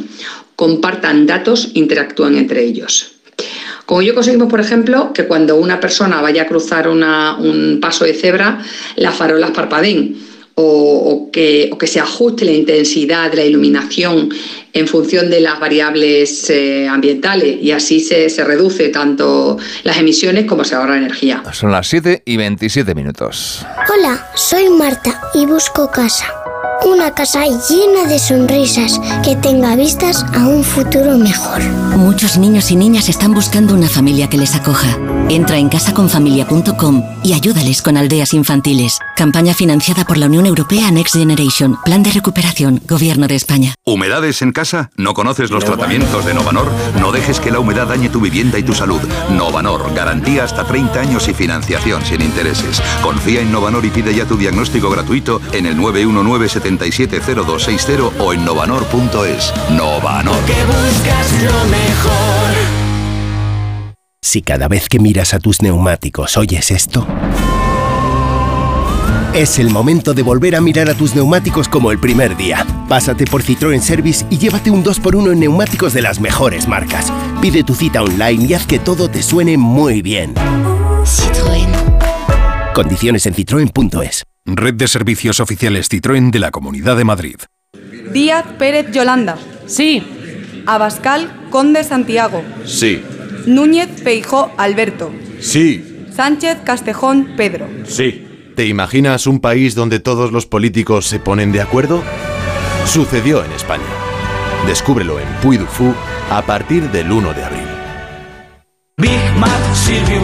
compartan 0.55 1.25
datos 1.25 1.71
interactúen 1.73 2.37
entre 2.37 2.63
ellos. 2.63 3.14
Como 3.85 4.01
yo 4.01 4.15
conseguimos, 4.15 4.49
por 4.49 4.59
ejemplo, 4.59 5.13
que 5.13 5.25
cuando 5.25 5.57
una 5.57 5.79
persona 5.79 6.21
vaya 6.21 6.43
a 6.43 6.47
cruzar 6.47 6.87
un 6.87 7.79
paso 7.81 8.05
de 8.05 8.13
cebra, 8.13 8.59
las 8.95 9.15
farolas 9.15 9.51
parpadeen 9.51 10.15
o, 10.55 11.29
que, 11.31 11.69
se 11.85 11.99
ajuste 11.99 12.45
la 12.45 12.51
intensidad 12.51 13.29
de 13.29 13.37
la 13.37 13.43
iluminación 13.43 14.29
en 14.73 14.87
función 14.87 15.29
de 15.29 15.41
las 15.41 15.59
variables 15.59 16.49
eh, 16.49 16.87
ambientales 16.87 17.57
y 17.61 17.71
así 17.71 17.99
se, 17.99 18.29
se, 18.29 18.43
reduce 18.43 18.89
tanto 18.89 19.57
las 19.83 19.97
emisiones 19.97 20.45
como 20.45 20.63
se 20.63 20.75
ahorra 20.75 20.97
energía. 20.97 21.43
Son 21.51 21.71
las 21.71 21.87
7 21.87 22.23
y 22.25 22.37
27 22.37 22.95
minutos. 22.95 23.65
Hola, 23.93 24.29
soy 24.35 24.69
Marta 24.69 25.21
y 25.33 25.45
busco 25.45 25.91
casa. 25.91 26.25
Una 26.83 27.11
casa 27.11 27.43
llena 27.45 28.07
de 28.07 28.19
sonrisas 28.19 28.99
que 29.23 29.35
tenga 29.35 29.75
vistas 29.75 30.23
a 30.33 30.47
un 30.47 30.63
futuro 30.63 31.17
mejor. 31.17 31.61
Muchos 31.95 32.37
niños 32.37 32.69
y 32.71 32.75
niñas 32.75 33.09
están 33.09 33.33
buscando 33.33 33.73
una 33.73 33.87
familia 33.87 34.29
que 34.29 34.37
les 34.37 34.55
acoja. 34.55 34.97
Entra 35.29 35.57
en 35.57 35.69
casaconfamilia.com 35.69 37.03
y 37.23 37.33
ayúdales 37.33 37.81
con 37.81 37.97
aldeas 37.97 38.33
infantiles. 38.33 38.99
Campaña 39.15 39.53
financiada 39.53 40.05
por 40.05 40.17
la 40.17 40.27
Unión 40.27 40.45
Europea 40.45 40.91
Next 40.91 41.15
Generation. 41.15 41.77
Plan 41.83 42.03
de 42.03 42.11
recuperación. 42.11 42.81
Gobierno 42.87 43.27
de 43.27 43.35
España. 43.35 43.73
¿Humedades 43.85 44.41
en 44.43 44.51
casa? 44.51 44.91
¿No 44.97 45.13
conoces 45.13 45.49
los 45.49 45.65
tratamientos 45.65 46.25
de 46.25 46.33
Novanor? 46.33 46.71
No 46.99 47.11
dejes 47.11 47.39
que 47.39 47.51
la 47.51 47.59
humedad 47.59 47.87
dañe 47.87 48.09
tu 48.09 48.19
vivienda 48.19 48.59
y 48.59 48.63
tu 48.63 48.75
salud. 48.75 49.01
Novanor. 49.31 49.93
Garantía 49.95 50.43
hasta 50.43 50.65
30 50.65 50.99
años 50.99 51.27
y 51.27 51.33
financiación 51.33 52.05
sin 52.05 52.21
intereses. 52.21 52.81
Confía 53.01 53.41
en 53.41 53.51
Novanor 53.51 53.85
y 53.85 53.89
pide 53.89 54.13
ya 54.13 54.25
tu 54.25 54.37
diagnóstico 54.37 54.89
gratuito 54.89 55.41
en 55.53 55.65
el 55.65 55.75
919 55.77 56.47
770260 56.65 58.23
o 58.23 58.33
en 58.33 58.43
novanor.es. 58.43 59.53
Novanor. 59.71 60.35
buscas 60.41 61.43
lo 61.43 61.65
mejor. 61.65 62.55
Si 64.21 64.41
cada 64.41 64.67
vez 64.67 64.89
que 64.89 64.99
miras 64.99 65.33
a 65.33 65.39
tus 65.39 65.61
neumáticos 65.61 66.35
oyes 66.37 66.71
esto, 66.71 67.05
es 69.33 69.59
el 69.59 69.69
momento 69.69 70.13
de 70.13 70.23
volver 70.23 70.55
a 70.55 70.61
mirar 70.61 70.89
a 70.89 70.95
tus 70.95 71.13
neumáticos 71.13 71.69
como 71.69 71.91
el 71.91 71.99
primer 71.99 72.35
día. 72.35 72.65
Pásate 72.89 73.25
por 73.25 73.43
Citroën 73.43 73.81
Service 73.81 74.25
y 74.31 74.37
llévate 74.39 74.71
un 74.71 74.83
2x1 74.83 75.33
en 75.33 75.39
neumáticos 75.41 75.93
de 75.93 76.01
las 76.01 76.19
mejores 76.19 76.67
marcas. 76.67 77.13
Pide 77.41 77.63
tu 77.63 77.75
cita 77.75 78.01
online 78.01 78.45
y 78.45 78.53
haz 78.55 78.65
que 78.65 78.79
todo 78.79 79.09
te 79.09 79.21
suene 79.21 79.57
muy 79.57 80.01
bien. 80.01 80.33
Citroën. 81.03 82.73
Condiciones 82.73 83.25
en 83.27 83.35
citroen.es. 83.35 84.25
Red 84.47 84.75
de 84.75 84.87
servicios 84.87 85.39
oficiales 85.39 85.89
Citroën 85.89 86.29
de 86.29 86.37
la 86.37 86.51
Comunidad 86.51 86.95
de 86.95 87.03
Madrid. 87.03 87.37
Díaz 88.13 88.45
Pérez 88.59 88.91
Yolanda. 88.91 89.37
Sí. 89.65 90.03
Abascal 90.67 91.47
Conde 91.49 91.83
Santiago. 91.83 92.43
Sí. 92.63 93.01
Núñez 93.47 93.89
Feijó 94.03 94.51
Alberto. 94.57 95.11
Sí. 95.39 96.05
Sánchez 96.15 96.59
Castejón 96.63 97.33
Pedro. 97.35 97.67
Sí. 97.85 98.53
¿Te 98.55 98.67
imaginas 98.67 99.25
un 99.25 99.39
país 99.39 99.73
donde 99.73 99.99
todos 99.99 100.31
los 100.31 100.45
políticos 100.45 101.07
se 101.07 101.19
ponen 101.19 101.51
de 101.51 101.61
acuerdo? 101.61 102.03
Sucedió 102.85 103.43
en 103.43 103.51
España. 103.51 103.83
Descúbrelo 104.67 105.19
en 105.19 105.27
Puy 105.41 105.57
du 105.57 105.65
Fou 105.65 105.93
a 106.29 106.43
partir 106.43 106.91
del 106.91 107.11
1 107.11 107.33
de 107.33 107.43
abril. 107.43 107.67
Big 108.97 109.19
Silvio 109.73 110.21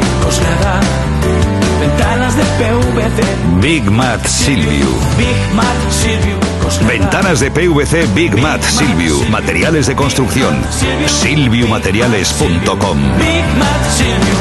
Ventanas 1.81 2.37
de 2.37 2.43
PVC. 2.43 3.40
Big 3.61 3.89
Mat 3.91 4.25
Silvio. 4.25 4.87
Big 5.17 5.53
Mat 5.53 5.91
Silvio. 5.91 6.39
Ventanas 6.87 7.39
de 7.39 7.51
PVC 7.51 8.07
Big 8.15 8.35
Mat 8.41 8.63
Silvio. 8.63 9.21
Materiales 9.29 9.85
de 9.85 9.95
construcción. 9.95 10.59
Silviumateriales.com. 11.05 13.17
Big 13.17 13.45
Mat 13.59 13.85
Silvio. 13.91 14.33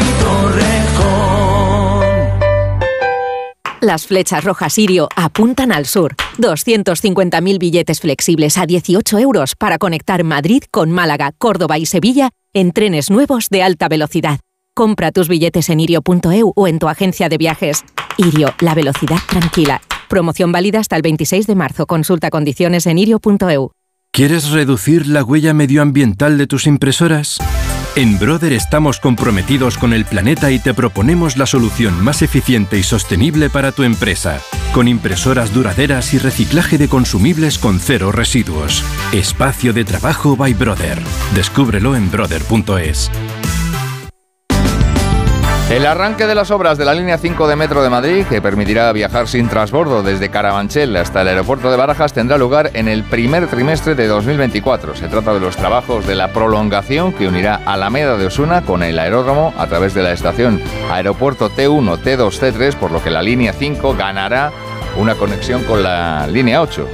Las 3.84 4.06
flechas 4.06 4.44
rojas 4.44 4.72
Sirio 4.74 5.08
apuntan 5.16 5.72
al 5.72 5.84
sur. 5.84 6.14
250.000 6.38 7.58
billetes 7.58 8.00
flexibles 8.00 8.56
a 8.56 8.64
18 8.64 9.18
euros 9.18 9.54
para 9.54 9.76
conectar 9.78 10.24
Madrid 10.24 10.62
con 10.70 10.90
Málaga, 10.90 11.32
Córdoba 11.36 11.76
y 11.78 11.84
Sevilla 11.86 12.30
en 12.54 12.72
trenes 12.72 13.10
nuevos 13.10 13.48
de 13.50 13.62
alta 13.62 13.88
velocidad. 13.88 14.40
Compra 14.74 15.10
tus 15.10 15.28
billetes 15.28 15.68
en 15.68 15.80
irio.eu 15.80 16.52
o 16.54 16.68
en 16.68 16.78
tu 16.78 16.88
agencia 16.88 17.28
de 17.28 17.38
viajes. 17.38 17.84
Irio, 18.16 18.54
la 18.60 18.74
velocidad 18.74 19.18
tranquila. 19.28 19.80
Promoción 20.08 20.52
válida 20.52 20.80
hasta 20.80 20.96
el 20.96 21.02
26 21.02 21.46
de 21.46 21.54
marzo. 21.54 21.86
Consulta 21.86 22.30
condiciones 22.30 22.86
en 22.86 22.98
irio.eu. 22.98 23.72
¿Quieres 24.12 24.50
reducir 24.50 25.06
la 25.06 25.22
huella 25.22 25.54
medioambiental 25.54 26.36
de 26.36 26.46
tus 26.46 26.66
impresoras? 26.66 27.38
En 27.96 28.18
Brother 28.18 28.52
estamos 28.52 29.00
comprometidos 29.00 29.76
con 29.76 29.92
el 29.92 30.04
planeta 30.04 30.50
y 30.52 30.60
te 30.60 30.74
proponemos 30.74 31.36
la 31.36 31.46
solución 31.46 32.02
más 32.02 32.22
eficiente 32.22 32.78
y 32.78 32.82
sostenible 32.84 33.50
para 33.50 33.72
tu 33.72 33.82
empresa, 33.82 34.40
con 34.72 34.86
impresoras 34.86 35.52
duraderas 35.52 36.14
y 36.14 36.18
reciclaje 36.18 36.78
de 36.78 36.88
consumibles 36.88 37.58
con 37.58 37.80
cero 37.80 38.12
residuos. 38.12 38.84
Espacio 39.12 39.72
de 39.72 39.84
trabajo 39.84 40.36
by 40.36 40.54
Brother. 40.54 41.00
Descúbrelo 41.34 41.96
en 41.96 42.10
brother.es. 42.10 43.10
El 45.70 45.86
arranque 45.86 46.26
de 46.26 46.34
las 46.34 46.50
obras 46.50 46.78
de 46.78 46.84
la 46.84 46.94
línea 46.94 47.16
5 47.16 47.46
de 47.46 47.54
Metro 47.54 47.80
de 47.80 47.88
Madrid, 47.88 48.26
que 48.28 48.42
permitirá 48.42 48.92
viajar 48.92 49.28
sin 49.28 49.48
transbordo 49.48 50.02
desde 50.02 50.28
Carabanchel 50.28 50.96
hasta 50.96 51.22
el 51.22 51.28
aeropuerto 51.28 51.70
de 51.70 51.76
Barajas, 51.76 52.12
tendrá 52.12 52.36
lugar 52.38 52.72
en 52.74 52.88
el 52.88 53.04
primer 53.04 53.46
trimestre 53.46 53.94
de 53.94 54.08
2024. 54.08 54.96
Se 54.96 55.06
trata 55.06 55.32
de 55.32 55.38
los 55.38 55.56
trabajos 55.56 56.08
de 56.08 56.16
la 56.16 56.32
prolongación 56.32 57.12
que 57.12 57.28
unirá 57.28 57.60
Alameda 57.66 58.18
de 58.18 58.26
Osuna 58.26 58.62
con 58.62 58.82
el 58.82 58.98
aeródromo 58.98 59.54
a 59.56 59.68
través 59.68 59.94
de 59.94 60.02
la 60.02 60.10
estación 60.10 60.60
Aeropuerto 60.90 61.48
T1, 61.48 61.98
T2, 62.02 62.40
T3, 62.40 62.74
por 62.74 62.90
lo 62.90 63.00
que 63.00 63.10
la 63.10 63.22
línea 63.22 63.52
5 63.52 63.94
ganará 63.94 64.50
una 64.98 65.14
conexión 65.14 65.62
con 65.62 65.84
la 65.84 66.26
línea 66.26 66.62
8 66.62 66.88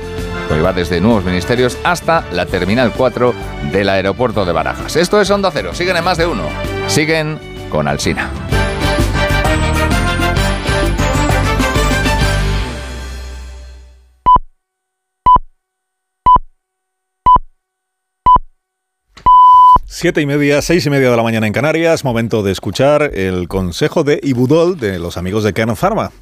que 0.51 0.61
va 0.61 0.75
desde 0.75 1.01
Nuevos 1.01 1.25
Ministerios 1.25 1.79
hasta 1.83 2.25
la 2.31 2.45
Terminal 2.45 2.93
4 2.95 3.35
del 3.73 3.89
aeropuerto 3.89 4.45
de 4.45 4.53
Barajas. 4.53 4.97
Esto 4.97 5.19
es 5.19 5.31
Onda 5.31 5.51
Cero. 5.51 5.71
Siguen 5.73 5.97
en 5.97 6.05
más 6.05 6.19
de 6.19 6.27
uno. 6.27 6.43
Siguen 6.89 7.39
con 7.71 7.89
Alsina. 7.89 8.31
Siete 19.99 20.21
y 20.21 20.27
media, 20.27 20.61
seis 20.61 20.85
y 20.85 20.91
media 20.91 21.11
de 21.11 21.17
la 21.17 21.23
mañana 21.23 21.47
en 21.47 21.55
Canarias, 21.55 22.05
momento 22.05 22.43
de 22.43 22.53
escuchar 22.53 23.13
el 23.15 23.49
consejo 23.49 24.05
de 24.05 24.21
Ibudol 24.23 24.79
de 24.79 24.99
los 24.99 25.17
amigos 25.17 25.43
de 25.43 25.55
Canon 25.55 25.75
Pharma. 25.75 26.13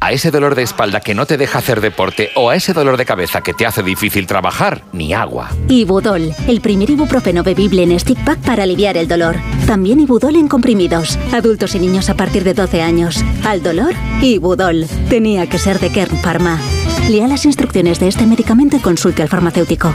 A 0.00 0.12
ese 0.12 0.30
dolor 0.30 0.54
de 0.54 0.60
espalda 0.60 1.00
que 1.00 1.14
no 1.14 1.24
te 1.24 1.38
deja 1.38 1.60
hacer 1.60 1.80
deporte 1.80 2.28
o 2.36 2.50
a 2.50 2.56
ese 2.56 2.74
dolor 2.74 2.98
de 2.98 3.06
cabeza 3.06 3.40
que 3.40 3.54
te 3.54 3.64
hace 3.64 3.82
difícil 3.82 4.26
trabajar, 4.26 4.82
ni 4.92 5.14
agua. 5.14 5.48
Ibudol, 5.68 6.34
el 6.46 6.60
primer 6.60 6.90
ibuprofeno 6.90 7.42
bebible 7.42 7.84
en 7.84 7.98
stick 7.98 8.22
pack 8.22 8.40
para 8.40 8.64
aliviar 8.64 8.98
el 8.98 9.08
dolor. 9.08 9.36
También 9.66 10.00
Ibudol 10.00 10.36
en 10.36 10.48
comprimidos. 10.48 11.18
Adultos 11.32 11.74
y 11.74 11.78
niños 11.78 12.10
a 12.10 12.14
partir 12.14 12.44
de 12.44 12.52
12 12.52 12.82
años. 12.82 13.24
Al 13.46 13.62
dolor, 13.62 13.94
Ibudol. 14.20 14.84
Tenía 15.08 15.48
que 15.48 15.58
ser 15.58 15.78
de 15.80 15.88
Kern 15.88 16.18
Pharma. 16.18 16.60
Lea 17.08 17.26
las 17.28 17.46
instrucciones 17.46 17.98
de 17.98 18.08
este 18.08 18.26
medicamento 18.26 18.76
y 18.76 18.80
consulte 18.80 19.22
al 19.22 19.30
farmacéutico. 19.30 19.94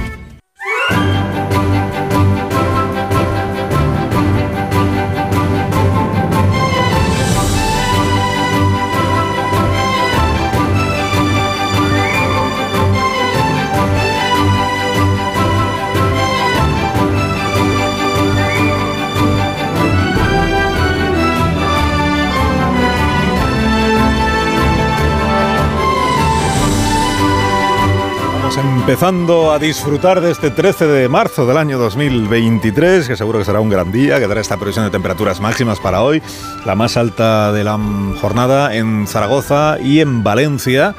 Empezando 28.57 29.51
a 29.51 29.59
disfrutar 29.59 30.19
de 30.19 30.31
este 30.31 30.49
13 30.49 30.87
de 30.87 31.07
marzo 31.09 31.45
del 31.45 31.57
año 31.57 31.77
2023, 31.77 33.07
que 33.07 33.15
seguro 33.15 33.37
que 33.37 33.45
será 33.45 33.59
un 33.59 33.69
gran 33.69 33.91
día, 33.91 34.17
que 34.19 34.27
dará 34.27 34.41
esta 34.41 34.57
previsión 34.57 34.83
de 34.83 34.89
temperaturas 34.89 35.39
máximas 35.39 35.79
para 35.79 36.01
hoy, 36.01 36.23
la 36.65 36.73
más 36.73 36.97
alta 36.97 37.51
de 37.51 37.63
la 37.63 37.77
jornada 38.19 38.73
en 38.75 39.05
Zaragoza 39.05 39.77
y 39.79 39.99
en 39.99 40.23
Valencia. 40.23 40.95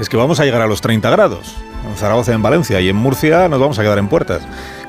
Es 0.00 0.08
que 0.08 0.16
vamos 0.16 0.40
a 0.40 0.44
llegar 0.44 0.62
a 0.62 0.66
los 0.66 0.80
30 0.80 1.08
grados. 1.10 1.54
En 1.88 1.96
Zaragoza 1.96 2.32
y 2.32 2.34
en 2.34 2.42
Valencia 2.42 2.80
y 2.80 2.88
en 2.88 2.96
Murcia 2.96 3.48
nos 3.48 3.60
vamos 3.60 3.78
a 3.78 3.82
quedar 3.82 3.98
en 3.98 4.08
puertas. 4.08 4.42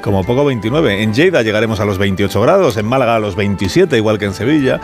Como 0.08 0.24
poco 0.24 0.46
29. 0.46 1.04
En 1.04 1.14
Lleida 1.14 1.42
llegaremos 1.42 1.82
a 1.82 1.86
los 1.86 1.98
28 1.98 2.40
grados, 2.40 2.78
en 2.78 2.86
Málaga 2.86 3.18
a 3.18 3.20
los 3.20 3.36
27, 3.36 3.98
igual 3.98 4.18
que 4.18 4.24
en 4.24 4.34
Sevilla. 4.34 4.80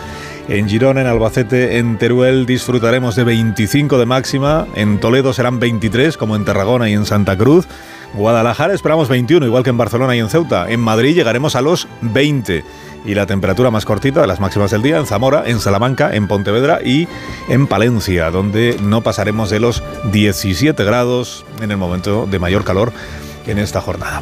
En 0.50 0.68
Girona, 0.68 1.00
en 1.00 1.08
Albacete, 1.08 1.78
en 1.78 1.98
Teruel 1.98 2.46
disfrutaremos 2.46 3.16
de 3.16 3.24
25 3.24 3.98
de 4.00 4.06
máxima. 4.06 4.68
En 4.76 5.00
Toledo 5.00 5.32
serán 5.32 5.62
23, 5.62 6.18
como 6.18 6.36
en 6.36 6.44
Tarragona 6.44 6.90
y 6.90 6.94
en 6.94 7.06
Santa 7.06 7.38
Cruz. 7.38 7.70
Guadalajara 8.16 8.74
esperamos 8.74 9.08
21, 9.08 9.46
igual 9.46 9.64
que 9.64 9.70
en 9.70 9.78
Barcelona 9.78 10.14
y 10.14 10.20
en 10.20 10.28
Ceuta. 10.28 10.70
En 10.70 10.82
Madrid 10.82 11.16
llegaremos 11.16 11.56
a 11.56 11.62
los 11.62 11.88
20. 12.02 12.66
Y 13.06 13.16
la 13.16 13.26
temperatura 13.26 13.72
más 13.72 13.86
cortita 13.86 14.20
de 14.20 14.28
las 14.28 14.42
máximas 14.42 14.72
del 14.72 14.82
día 14.82 14.98
en 14.98 15.06
Zamora, 15.06 15.44
en 15.46 15.62
Salamanca, 15.62 16.14
en 16.14 16.28
Pontevedra 16.28 16.82
y 16.84 17.08
en 17.48 17.68
Palencia, 17.68 18.30
donde 18.30 18.76
no 18.82 19.00
pasaremos 19.00 19.50
de 19.50 19.62
los 19.62 19.84
17 20.12 20.84
grados 20.84 21.46
en 21.62 21.72
el 21.72 21.78
momento 21.78 22.28
de 22.30 22.40
mayor 22.40 22.66
calor 22.66 22.92
en 23.46 23.60
esta 23.60 23.82
jornada. 23.82 24.22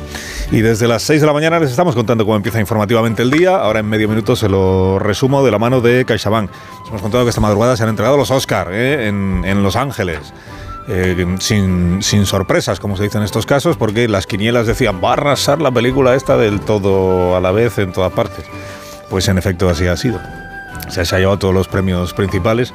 Y 0.51 0.61
desde 0.61 0.87
las 0.87 1.03
6 1.03 1.21
de 1.21 1.27
la 1.27 1.33
mañana 1.33 1.59
les 1.59 1.71
estamos 1.71 1.95
contando 1.95 2.25
cómo 2.25 2.35
empieza 2.35 2.59
informativamente 2.59 3.21
el 3.21 3.31
día. 3.31 3.57
Ahora 3.57 3.79
en 3.79 3.87
medio 3.87 4.09
minuto 4.09 4.35
se 4.35 4.49
lo 4.49 4.99
resumo 4.99 5.43
de 5.43 5.51
la 5.51 5.59
mano 5.59 5.81
de 5.81 6.05
CaixaBank. 6.05 6.49
Les 6.51 6.89
hemos 6.89 7.01
contado 7.01 7.23
que 7.23 7.29
esta 7.29 7.41
madrugada 7.41 7.77
se 7.77 7.83
han 7.83 7.89
entregado 7.89 8.17
los 8.17 8.31
Oscar 8.31 8.69
¿eh? 8.71 9.07
en, 9.07 9.43
en 9.45 9.63
Los 9.63 9.75
Ángeles. 9.75 10.33
Eh, 10.87 11.37
sin, 11.39 12.01
sin, 12.01 12.25
sorpresas, 12.25 12.79
como 12.79 12.97
se 12.97 13.03
dice 13.03 13.17
en 13.17 13.23
estos 13.23 13.45
casos, 13.45 13.77
porque 13.77 14.07
las 14.07 14.25
quinielas 14.25 14.65
decían, 14.65 14.99
va 15.01 15.11
a 15.11 15.13
arrasar 15.13 15.61
la 15.61 15.71
película 15.71 16.15
esta 16.15 16.37
del 16.37 16.59
todo 16.59 17.35
a 17.35 17.39
la 17.39 17.51
vez 17.51 17.77
en 17.77 17.93
todas 17.93 18.11
partes. 18.11 18.45
Pues 19.09 19.27
en 19.27 19.37
efecto 19.37 19.69
así 19.69 19.87
ha 19.87 19.95
sido. 19.95 20.19
Se 20.89 21.01
ha 21.01 21.19
llevado 21.19 21.37
todos 21.37 21.53
los 21.53 21.67
premios 21.67 22.13
principales. 22.13 22.73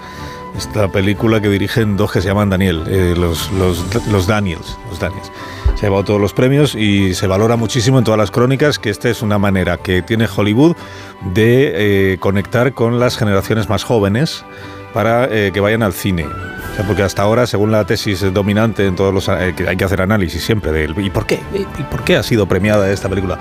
Esta 0.56 0.88
película 0.88 1.40
que 1.40 1.48
dirigen 1.48 1.96
dos 1.96 2.12
que 2.12 2.22
se 2.22 2.28
llaman 2.28 2.48
Daniel, 2.48 2.84
eh, 2.88 3.14
los, 3.16 3.50
los, 3.52 3.84
los 4.06 4.26
Daniels, 4.26 4.78
los 4.88 4.98
Daniels 4.98 5.30
se 5.76 5.84
ha 5.84 5.88
llevado 5.90 6.04
todos 6.04 6.20
los 6.20 6.32
premios 6.32 6.74
y 6.74 7.12
se 7.12 7.26
valora 7.26 7.56
muchísimo 7.56 7.98
en 7.98 8.04
todas 8.04 8.16
las 8.16 8.30
crónicas 8.30 8.78
que 8.78 8.88
esta 8.88 9.10
es 9.10 9.20
una 9.20 9.38
manera 9.38 9.76
que 9.76 10.00
tiene 10.00 10.26
Hollywood 10.26 10.74
de 11.34 12.12
eh, 12.14 12.18
conectar 12.18 12.72
con 12.72 12.98
las 12.98 13.18
generaciones 13.18 13.68
más 13.68 13.84
jóvenes 13.84 14.42
para 14.96 15.28
eh, 15.30 15.50
que 15.52 15.60
vayan 15.60 15.82
al 15.82 15.92
cine. 15.92 16.24
Porque 16.86 17.02
hasta 17.02 17.20
ahora, 17.20 17.46
según 17.46 17.70
la 17.70 17.84
tesis 17.84 18.24
dominante 18.32 18.86
en 18.86 18.96
todos 18.96 19.12
los 19.12 19.28
eh, 19.28 19.52
que 19.54 19.68
hay 19.68 19.76
que 19.76 19.84
hacer 19.84 20.00
análisis 20.00 20.42
siempre 20.42 20.72
de 20.72 20.90
¿y 21.02 21.10
por 21.10 21.26
qué? 21.26 21.38
¿Y 21.54 21.82
por 21.82 22.02
qué 22.02 22.16
ha 22.16 22.22
sido 22.22 22.46
premiada 22.46 22.90
esta 22.90 23.06
película? 23.10 23.38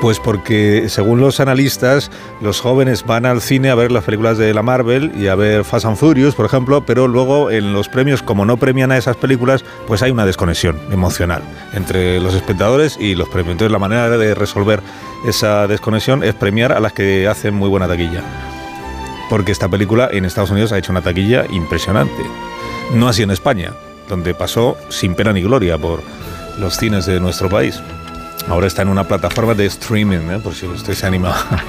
Pues 0.00 0.18
porque 0.18 0.88
según 0.88 1.20
los 1.20 1.38
analistas, 1.38 2.10
los 2.40 2.60
jóvenes 2.60 3.06
van 3.06 3.24
al 3.24 3.40
cine 3.40 3.70
a 3.70 3.76
ver 3.76 3.92
las 3.92 4.02
películas 4.02 4.36
de 4.36 4.52
la 4.52 4.62
Marvel 4.62 5.12
y 5.16 5.28
a 5.28 5.36
ver 5.36 5.62
Fast 5.64 5.86
and 5.86 5.96
Furious, 5.96 6.34
por 6.34 6.46
ejemplo, 6.46 6.84
pero 6.84 7.06
luego 7.06 7.52
en 7.52 7.72
los 7.72 7.88
premios, 7.88 8.20
como 8.20 8.44
no 8.44 8.56
premian 8.56 8.90
a 8.90 8.96
esas 8.96 9.16
películas, 9.16 9.64
pues 9.86 10.02
hay 10.02 10.10
una 10.10 10.26
desconexión 10.26 10.76
emocional 10.90 11.42
entre 11.72 12.18
los 12.18 12.34
espectadores 12.34 12.96
y 12.98 13.14
los 13.14 13.28
premios. 13.28 13.52
Entonces 13.52 13.70
la 13.70 13.78
manera 13.78 14.10
de 14.10 14.34
resolver 14.34 14.80
esa 15.24 15.68
desconexión 15.68 16.24
es 16.24 16.34
premiar 16.34 16.72
a 16.72 16.80
las 16.80 16.92
que 16.92 17.28
hacen 17.28 17.54
muy 17.54 17.68
buena 17.68 17.86
taquilla 17.86 18.24
porque 19.30 19.52
esta 19.52 19.68
película 19.68 20.08
en 20.10 20.24
Estados 20.24 20.50
Unidos 20.50 20.72
ha 20.72 20.78
hecho 20.78 20.90
una 20.90 21.02
taquilla 21.02 21.46
impresionante. 21.50 22.22
No 22.92 23.08
así 23.08 23.22
en 23.22 23.30
España, 23.30 23.72
donde 24.08 24.34
pasó 24.34 24.76
sin 24.88 25.14
pena 25.14 25.32
ni 25.32 25.40
gloria 25.40 25.78
por 25.78 26.02
los 26.58 26.76
cines 26.76 27.06
de 27.06 27.20
nuestro 27.20 27.48
país. 27.48 27.80
Ahora 28.48 28.66
está 28.66 28.82
en 28.82 28.88
una 28.88 29.04
plataforma 29.04 29.54
de 29.54 29.66
streaming, 29.66 30.28
¿eh? 30.30 30.40
por 30.42 30.54
si 30.54 30.66
usted 30.66 30.94
se 30.94 31.06
anima 31.06 31.30
a 31.30 31.62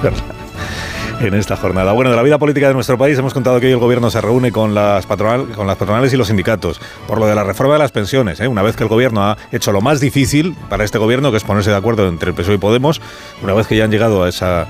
en 1.22 1.34
esta 1.34 1.56
jornada. 1.56 1.92
Bueno, 1.92 2.10
de 2.10 2.16
la 2.16 2.22
vida 2.22 2.38
política 2.38 2.68
de 2.68 2.74
nuestro 2.74 2.98
país 2.98 3.18
hemos 3.18 3.32
contado 3.32 3.60
que 3.60 3.66
hoy 3.66 3.72
el 3.72 3.78
gobierno 3.78 4.10
se 4.10 4.20
reúne 4.20 4.50
con 4.50 4.74
las, 4.74 5.06
patronal, 5.06 5.48
con 5.48 5.66
las 5.66 5.76
patronales 5.76 6.12
y 6.12 6.16
los 6.16 6.28
sindicatos 6.28 6.80
por 7.06 7.18
lo 7.18 7.26
de 7.26 7.34
la 7.34 7.44
reforma 7.44 7.74
de 7.74 7.78
las 7.78 7.92
pensiones. 7.92 8.40
¿eh? 8.40 8.48
Una 8.48 8.62
vez 8.62 8.76
que 8.76 8.82
el 8.82 8.88
gobierno 8.88 9.22
ha 9.22 9.36
hecho 9.50 9.72
lo 9.72 9.80
más 9.80 10.00
difícil 10.00 10.56
para 10.68 10.84
este 10.84 10.98
gobierno, 10.98 11.30
que 11.30 11.36
es 11.36 11.44
ponerse 11.44 11.70
de 11.70 11.76
acuerdo 11.76 12.08
entre 12.08 12.30
el 12.30 12.34
PSOE 12.34 12.54
y 12.54 12.58
Podemos, 12.58 13.00
una 13.42 13.54
vez 13.54 13.66
que 13.66 13.76
ya 13.76 13.84
han 13.84 13.90
llegado 13.90 14.24
a 14.24 14.28
esa 14.28 14.66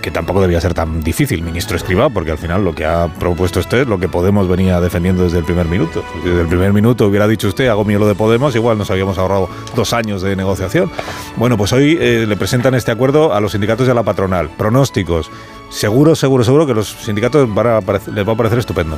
que 0.00 0.10
tampoco 0.10 0.40
debía 0.40 0.60
ser 0.60 0.74
tan 0.74 1.02
difícil, 1.02 1.42
ministro 1.42 1.76
Escribá, 1.76 2.08
porque 2.08 2.30
al 2.30 2.38
final 2.38 2.64
lo 2.64 2.74
que 2.74 2.84
ha 2.84 3.08
propuesto 3.18 3.60
usted 3.60 3.82
es 3.82 3.86
lo 3.86 3.98
que 3.98 4.08
Podemos 4.08 4.48
venía 4.48 4.80
defendiendo 4.80 5.24
desde 5.24 5.38
el 5.38 5.44
primer 5.44 5.66
minuto. 5.66 6.04
Desde 6.24 6.40
el 6.40 6.46
primer 6.46 6.72
minuto 6.72 7.06
hubiera 7.06 7.26
dicho 7.26 7.48
usted, 7.48 7.68
hago 7.68 7.84
mío 7.84 7.98
lo 7.98 8.06
de 8.06 8.14
Podemos, 8.14 8.54
igual 8.54 8.78
nos 8.78 8.90
habíamos 8.90 9.18
ahorrado 9.18 9.48
dos 9.74 9.92
años 9.92 10.22
de 10.22 10.36
negociación. 10.36 10.90
Bueno, 11.36 11.56
pues 11.56 11.72
hoy 11.72 11.98
eh, 12.00 12.24
le 12.26 12.36
presentan 12.36 12.74
este 12.74 12.90
acuerdo 12.90 13.34
a 13.34 13.40
los 13.40 13.52
sindicatos 13.52 13.86
y 13.88 13.90
a 13.90 13.94
la 13.94 14.02
patronal. 14.02 14.50
Pronósticos. 14.50 15.30
Seguro, 15.74 16.14
seguro, 16.14 16.44
seguro 16.44 16.68
que 16.68 16.72
los 16.72 16.88
sindicatos 16.88 17.48
les 17.48 17.56
va 17.56 18.32
a 18.32 18.36
parecer 18.36 18.60
estupendo. 18.60 18.96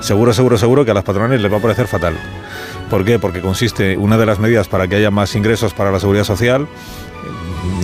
seguro, 0.00 0.32
seguro, 0.32 0.58
seguro 0.58 0.84
que 0.84 0.90
a 0.90 0.94
las 0.94 1.04
patronales 1.04 1.40
les 1.40 1.50
va 1.50 1.58
a 1.58 1.62
parecer 1.62 1.86
fatal. 1.86 2.18
¿Por 2.90 3.04
qué? 3.04 3.20
Porque 3.20 3.40
consiste, 3.40 3.96
una 3.96 4.18
de 4.18 4.26
las 4.26 4.40
medidas 4.40 4.66
para 4.66 4.88
que 4.88 4.96
haya 4.96 5.12
más 5.12 5.36
ingresos 5.36 5.74
para 5.74 5.92
la 5.92 6.00
seguridad 6.00 6.24
social, 6.24 6.66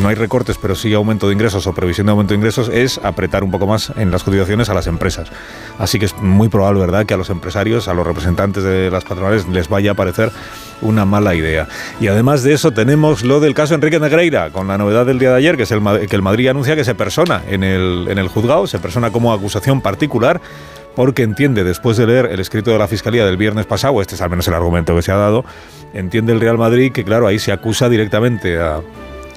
no 0.01 0.09
hay 0.09 0.15
recortes, 0.15 0.59
pero 0.61 0.75
sí 0.75 0.93
aumento 0.95 1.29
de 1.29 1.33
ingresos 1.33 1.67
o 1.67 1.73
previsión 1.73 2.07
de 2.07 2.13
aumento 2.13 2.35
de 2.35 2.39
ingresos, 2.39 2.69
es 2.69 2.99
apretar 3.03 3.43
un 3.43 3.51
poco 3.51 3.67
más 3.67 3.93
en 3.97 4.11
las 4.11 4.23
cotizaciones 4.23 4.69
a 4.69 4.75
las 4.75 4.87
empresas. 4.87 5.31
Así 5.79 5.99
que 5.99 6.07
es 6.07 6.17
muy 6.19 6.49
probable, 6.49 6.81
¿verdad?, 6.81 7.07
que 7.07 7.15
a 7.15 7.17
los 7.17 7.31
empresarios, 7.31 7.89
a 7.89 7.95
los 7.95 8.07
representantes 8.07 8.63
de 8.63 8.91
las 8.91 9.05
patronales, 9.05 9.49
les 9.49 9.69
vaya 9.69 9.93
a 9.93 9.95
parecer 9.95 10.31
una 10.83 11.05
mala 11.05 11.35
idea. 11.35 11.69
Y 12.01 12.09
además 12.09 12.43
de 12.43 12.53
eso 12.53 12.73
tenemos 12.73 13.25
lo 13.25 13.41
del 13.41 13.55
caso 13.55 13.75
Enrique 13.75 13.99
Negreira, 13.99 14.51
con 14.51 14.69
la 14.69 14.79
novedad 14.79 15.07
del 15.07 15.19
día 15.19 15.31
de 15.31 15.37
ayer, 15.37 15.57
que 15.57 15.63
es 15.65 15.71
el, 15.71 15.83
que 16.09 16.17
el 16.17 16.23
Madrid 16.23 16.49
anuncia 16.49 16.77
que 16.77 16.85
se 16.85 16.95
persona 16.95 17.43
en 17.49 17.65
el, 17.65 18.07
en 18.09 18.19
el 18.19 18.29
juzgado, 18.29 18.67
se 18.67 18.79
persona 18.79 19.11
como 19.11 19.33
acusación 19.33 19.81
particular 19.81 20.41
porque 20.95 21.23
entiende, 21.23 21.65
después 21.65 21.97
de 21.97 22.07
leer 22.07 22.27
el 22.27 22.39
escrito 22.39 22.71
de 22.71 22.79
la 22.79 22.87
Fiscalía 22.87 23.27
del 23.27 23.37
viernes 23.37 23.67
pasado, 23.67 24.01
este 24.01 24.15
es 24.15 24.21
al 24.21 24.31
menos 24.31 24.47
el 24.47 24.55
argumento 24.55 24.95
que 24.95 25.03
se 25.03 25.11
ha 25.11 25.17
dado, 25.17 25.45
entiende 25.93 26.33
el 26.33 26.41
Real 26.41 26.57
Madrid 26.57 26.93
que, 26.93 27.03
claro, 27.03 27.27
ahí 27.27 27.41
se 27.41 27.51
acusa 27.51 27.89
directamente 27.89 28.61
a 28.61 28.81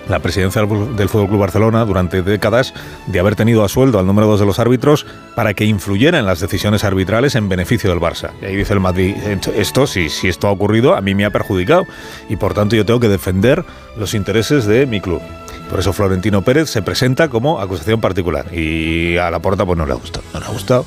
la 0.10 0.20
presidencia 0.20 0.62
del 0.62 1.10
Fútbol 1.10 1.28
Club 1.28 1.40
Barcelona 1.40 1.86
durante 1.86 2.22
décadas 2.22 2.74
de 3.08 3.20
haber 3.20 3.36
tenido 3.36 3.64
a 3.64 3.70
sueldo 3.70 4.00
al 4.00 4.06
número 4.06 4.28
dos 4.28 4.40
de 4.40 4.46
los 4.46 4.60
árbitros 4.60 5.06
para 5.36 5.54
que 5.54 5.66
influyera 5.66 6.20
en 6.20 6.26
las 6.26 6.40
decisiones 6.40 6.84
arbitrales 6.84 7.36
en 7.36 7.50
beneficio 7.50 7.90
del 7.90 8.00
Barça. 8.00 8.32
Y 8.42 8.46
ahí 8.46 8.56
dice 8.56 8.74
el 8.74 8.80
Madrid, 8.80 9.16
esto, 9.56 9.88
si, 9.88 10.10
si 10.10 10.28
esto 10.28 10.48
ha 10.48 10.52
ocurrido, 10.52 10.96
a 10.96 11.02
mí 11.02 11.16
me 11.16 11.26
ha 11.26 11.30
perjudicado 11.32 11.86
y 12.30 12.36
por 12.36 12.54
tanto 12.54 12.76
yo 12.76 12.86
tengo 12.86 13.00
que 13.00 13.10
defender 13.10 13.66
los 13.98 14.14
intereses 14.14 14.66
de 14.66 14.86
mi 14.86 15.02
club. 15.02 15.22
Por 15.70 15.80
eso 15.80 15.92
Florentino 15.92 16.42
Pérez 16.44 16.70
se 16.70 16.82
presenta 16.82 17.28
como 17.28 17.60
acusación 17.60 18.00
particular 18.00 18.54
y 18.54 19.18
a 19.18 19.30
la 19.30 19.40
porta 19.40 19.66
pues 19.66 19.78
no 19.78 19.86
le 19.86 19.92
ha 19.92 19.98
gustado, 19.98 20.26
no 20.34 20.40
le 20.40 20.46
ha 20.46 20.50
gustado 20.50 20.86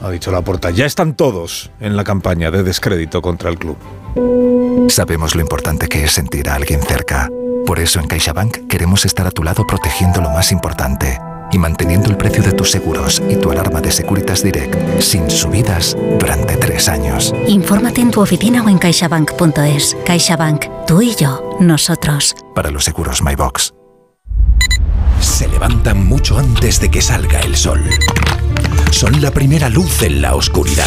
ha 0.00 0.10
dicho 0.10 0.30
la 0.30 0.42
porta. 0.42 0.70
Ya 0.70 0.86
están 0.86 1.14
todos 1.14 1.70
en 1.80 1.96
la 1.96 2.04
campaña 2.04 2.50
de 2.50 2.62
descrédito 2.62 3.22
contra 3.22 3.50
el 3.50 3.58
club. 3.58 3.76
Sabemos 4.88 5.34
lo 5.34 5.40
importante 5.40 5.88
que 5.88 6.04
es 6.04 6.12
sentir 6.12 6.48
a 6.48 6.54
alguien 6.54 6.80
cerca. 6.82 7.28
Por 7.68 7.80
eso 7.80 8.00
en 8.00 8.06
CaixaBank 8.06 8.66
queremos 8.66 9.04
estar 9.04 9.26
a 9.26 9.30
tu 9.30 9.42
lado 9.42 9.66
protegiendo 9.66 10.22
lo 10.22 10.30
más 10.30 10.52
importante 10.52 11.20
y 11.52 11.58
manteniendo 11.58 12.08
el 12.08 12.16
precio 12.16 12.42
de 12.42 12.52
tus 12.52 12.70
seguros 12.70 13.22
y 13.28 13.36
tu 13.36 13.50
alarma 13.50 13.82
de 13.82 13.92
Securitas 13.92 14.42
Direct 14.42 15.02
sin 15.02 15.28
subidas 15.30 15.94
durante 16.18 16.56
tres 16.56 16.88
años. 16.88 17.34
Infórmate 17.46 18.00
en 18.00 18.10
tu 18.10 18.22
oficina 18.22 18.64
o 18.64 18.70
en 18.70 18.78
caixabank.es. 18.78 19.98
CaixaBank, 20.06 20.64
tú 20.86 21.02
y 21.02 21.14
yo, 21.14 21.58
nosotros. 21.60 22.34
Para 22.54 22.70
los 22.70 22.84
seguros 22.84 23.20
MyBox. 23.20 23.74
Se 25.20 25.46
levantan 25.46 26.06
mucho 26.06 26.38
antes 26.38 26.80
de 26.80 26.90
que 26.90 27.02
salga 27.02 27.40
el 27.40 27.54
sol 27.54 27.82
son 28.90 29.20
la 29.20 29.30
primera 29.30 29.68
luz 29.68 30.02
en 30.02 30.22
la 30.22 30.34
oscuridad. 30.34 30.86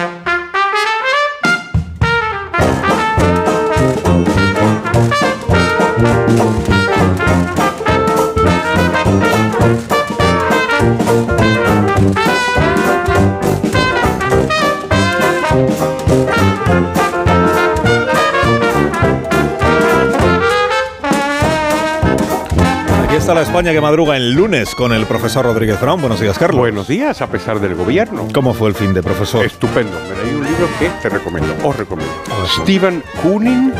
España 23.43 23.71
que 23.71 23.81
madruga 23.81 24.17
en 24.17 24.33
lunes 24.33 24.75
con 24.75 24.93
el 24.93 25.05
profesor 25.05 25.45
Rodríguez 25.45 25.79
Brown. 25.81 25.99
Buenos 25.99 26.19
días, 26.19 26.37
Carlos. 26.37 26.59
Buenos 26.59 26.87
días, 26.87 27.21
a 27.21 27.27
pesar 27.27 27.59
del 27.59 27.75
gobierno. 27.75 28.27
¿Cómo 28.33 28.53
fue 28.53 28.69
el 28.69 28.75
fin 28.75 28.93
de 28.93 29.01
profesor? 29.01 29.45
Estupendo. 29.45 29.97
Me 30.09 30.23
leí 30.23 30.35
un 30.35 30.43
libro 30.43 30.67
que 30.79 30.89
te 31.01 31.09
recomiendo, 31.09 31.55
os 31.63 31.75
recomiendo. 31.75 32.13
Stephen 32.61 33.03
Kooning, 33.21 33.73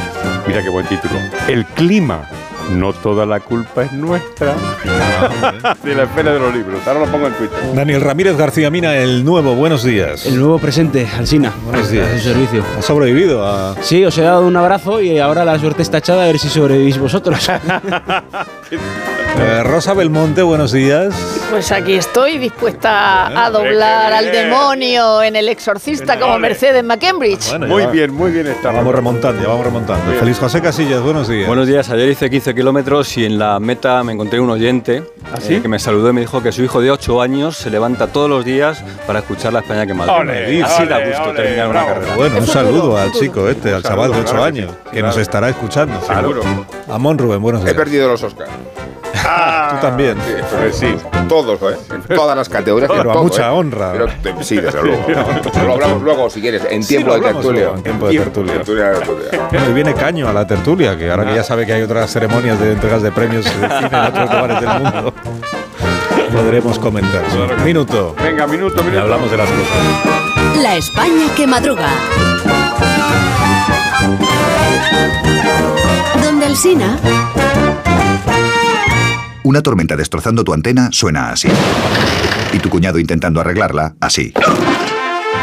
mira 0.48 0.62
qué 0.62 0.70
buen 0.70 0.86
título. 0.88 1.14
El 1.48 1.66
clima 1.66 2.28
no 2.72 2.94
toda 2.94 3.26
la 3.26 3.40
culpa 3.40 3.84
es 3.84 3.94
nuestra. 3.94 4.54
de 5.84 5.96
la 5.96 6.04
espera 6.04 6.34
de 6.34 6.40
los 6.40 6.54
libros. 6.54 6.80
Ahora 6.88 7.02
lo 7.02 7.06
pongo 7.08 7.28
en 7.28 7.34
Twitter. 7.34 7.60
Daniel 7.74 8.02
Ramírez 8.02 8.38
García 8.38 8.70
Mina, 8.70 8.96
el 8.98 9.24
nuevo. 9.24 9.56
Buenos 9.56 9.84
días. 9.84 10.26
El 10.26 10.38
nuevo 10.40 10.60
presente, 10.60 11.08
Alsina. 11.18 11.54
Buenos 11.66 11.90
días. 11.90 12.10
El 12.10 12.22
servicio. 12.22 12.64
¿Has 12.78 12.86
sobrevivido 12.86 13.46
a.? 13.46 13.76
Sí, 13.82 14.04
os 14.06 14.18
he 14.18 14.22
dado 14.22 14.48
un 14.48 14.56
abrazo 14.56 15.02
y 15.02 15.20
ahora 15.20 15.46
la 15.46 15.60
suerte 15.60 15.82
está 15.82 16.00
echada 16.00 16.24
a 16.24 16.28
ver 16.28 16.40
si 16.40 16.50
sobrevivís 16.50 16.98
vosotros. 16.98 17.50
Eh, 19.38 19.64
Rosa 19.64 19.94
Belmonte, 19.94 20.42
buenos 20.42 20.74
días. 20.74 21.14
Pues 21.50 21.72
aquí 21.72 21.94
estoy 21.94 22.38
dispuesta 22.38 23.46
a 23.46 23.50
doblar 23.50 24.12
al 24.12 24.32
demonio 24.32 25.24
en 25.24 25.36
El 25.36 25.48
Exorcista 25.48 26.20
como 26.20 26.38
Mercedes 26.38 26.84
McCambridge. 26.84 27.58
muy 27.60 27.86
bien, 27.88 28.14
muy 28.14 28.32
bien 28.32 28.48
está. 28.48 28.72
Vamos 28.72 28.94
remontando, 28.94 29.42
ya 29.42 29.48
vamos 29.48 29.66
remontando. 29.66 30.12
Feliz 30.20 30.38
José 30.38 30.62
Casillas, 30.62 31.02
buenos 31.02 31.28
días. 31.30 31.48
Buenos 31.48 31.68
días, 31.68 31.90
ayer 31.90 32.10
hice 32.10 32.30
15 32.30 32.54
kilómetros 32.62 33.18
y 33.18 33.26
en 33.26 33.40
la 33.40 33.60
meta 33.60 34.04
me 34.04 34.14
encontré 34.14 34.40
un 34.40 34.52
oyente 34.52 35.04
¿Ah, 35.34 35.40
eh, 35.50 35.62
que 35.64 35.68
me 35.68 35.80
saludó 35.80 36.12
y 36.12 36.14
me 36.14 36.22
dijo 36.22 36.44
que 36.44 36.52
su 36.52 36.62
hijo 36.62 36.80
de 36.80 36.92
8 36.92 37.20
años 37.20 37.58
se 37.58 37.72
levanta 37.72 38.06
todos 38.06 38.30
los 38.30 38.46
días 38.46 38.84
para 39.08 39.18
escuchar 39.18 39.52
la 39.52 39.62
España 39.62 39.88
que 39.88 39.96
madruga. 39.96 40.32
Así 40.66 40.86
da 40.86 41.04
gusto 41.04 41.34
terminar 41.34 41.70
una 41.70 41.88
carrera. 41.88 42.16
Bueno, 42.16 42.38
un 42.38 42.46
saludo 42.46 42.96
al 43.00 43.12
chico 43.14 43.50
este, 43.50 43.74
al 43.74 43.82
chaval 43.82 44.12
de 44.12 44.20
8 44.20 44.44
años, 44.44 44.72
que 44.92 45.02
nos 45.02 45.18
estará 45.18 45.50
escuchando. 45.50 46.00
Seguro. 46.02 46.44
Amón 46.88 47.18
Rubén, 47.18 47.42
buenos 47.42 47.64
días. 47.64 47.74
He 47.74 47.76
perdido 47.76 48.08
los 48.08 48.22
Oscars. 48.22 48.52
Tú 49.72 49.78
también. 49.82 50.18
Sí, 50.72 50.96
todos, 51.28 51.62
¿eh? 51.62 51.78
en 51.94 52.16
todas 52.16 52.36
las 52.36 52.50
categorías. 52.50 52.90
Pero 52.92 53.10
a 53.10 53.14
todo, 53.14 53.24
mucha 53.24 53.48
¿eh? 53.48 53.50
honra. 53.50 53.92
Pero, 53.94 54.08
sí, 54.44 54.58
desde 54.58 54.82
luego. 54.82 55.06
Lo 55.66 55.74
hablamos 55.74 56.02
luego, 56.02 56.30
si 56.30 56.42
quieres, 56.42 56.64
en 56.70 56.86
tiempo 56.86 57.14
de 57.16 57.22
tertulia. 57.22 57.62
luego, 57.62 57.76
en 57.78 57.84
tiempo 57.84 58.08
de 58.08 58.18
tertulia. 58.18 58.54
Tertulia 58.56 58.86
de 58.90 58.98
tertulia. 59.00 59.48
Bueno, 59.52 59.70
y 59.70 59.74
viene 59.74 59.94
Caño 59.94 60.28
a 60.28 60.34
la 60.34 60.46
tertulia, 60.48 60.98
que 60.98 61.10
ahora 61.12 61.26
que 61.26 61.36
ya 61.36 61.44
sabe 61.44 61.66
que 61.66 61.74
hay 61.74 61.82
otras 61.82 62.12
ceremonias 62.12 62.60
de 62.60 62.74
entregas 62.74 63.02
de 63.02 63.12
premios 63.12 63.46
de 63.46 63.52
cine 63.52 63.68
en 63.68 63.96
otros 63.96 64.30
lugares 64.34 64.62
del 64.62 64.70
mundo, 64.82 65.14
podremos 66.34 66.80
comentar. 66.80 67.22
Minuto. 67.64 68.16
Venga, 68.22 68.48
minuto, 68.48 68.82
Y 68.82 68.86
minuto. 68.86 69.02
hablamos 69.02 69.32
de 69.32 69.38
las 69.38 69.48
cosas. 69.50 70.62
La 70.62 70.76
España 70.76 71.26
que 71.36 71.48
madruga. 71.48 71.88
Donde 76.24 76.46
Alsina. 76.46 76.98
Una 79.44 79.62
tormenta 79.62 79.96
destrozando 79.96 80.44
tu 80.44 80.54
antena 80.54 80.90
suena 80.92 81.32
así. 81.32 81.48
Y 82.54 82.60
tu 82.60 82.70
cuñado 82.70 83.00
intentando 83.00 83.42
arreglarla, 83.42 83.96
así. 84.00 84.34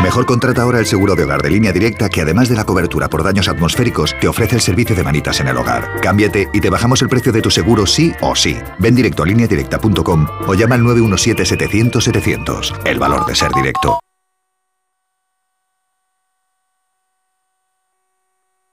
Mejor 0.03 0.27
contrata 0.27 0.63
ahora 0.63 0.79
el 0.79 0.87
seguro 0.87 1.17
de 1.17 1.25
hogar 1.25 1.43
de 1.43 1.51
línea 1.51 1.73
directa 1.73 2.09
que 2.09 2.21
además 2.21 2.49
de 2.49 2.55
la 2.55 2.65
cobertura 2.65 3.09
por 3.09 3.25
daños 3.25 3.49
atmosféricos 3.49 4.15
te 4.21 4.29
ofrece 4.29 4.55
el 4.55 4.61
servicio 4.61 4.95
de 4.95 5.03
manitas 5.03 5.41
en 5.41 5.49
el 5.49 5.57
hogar. 5.57 6.01
Cámbiate 6.01 6.49
y 6.53 6.61
te 6.61 6.71
bajamos 6.71 7.03
el 7.03 7.09
precio 7.09 7.33
de 7.33 7.43
tu 7.43 7.51
seguro 7.51 7.87
sí 7.87 8.13
o 8.21 8.37
sí. 8.37 8.57
Ven 8.79 8.95
directo 8.95 9.25
a 9.25 9.27
lineadirecta.com 9.27 10.29
o 10.47 10.55
llama 10.55 10.77
al 10.77 10.83
917-700-700. 10.83 12.83
El 12.85 13.01
valor 13.01 13.27
de 13.27 13.35
ser 13.35 13.51
directo. 13.53 13.99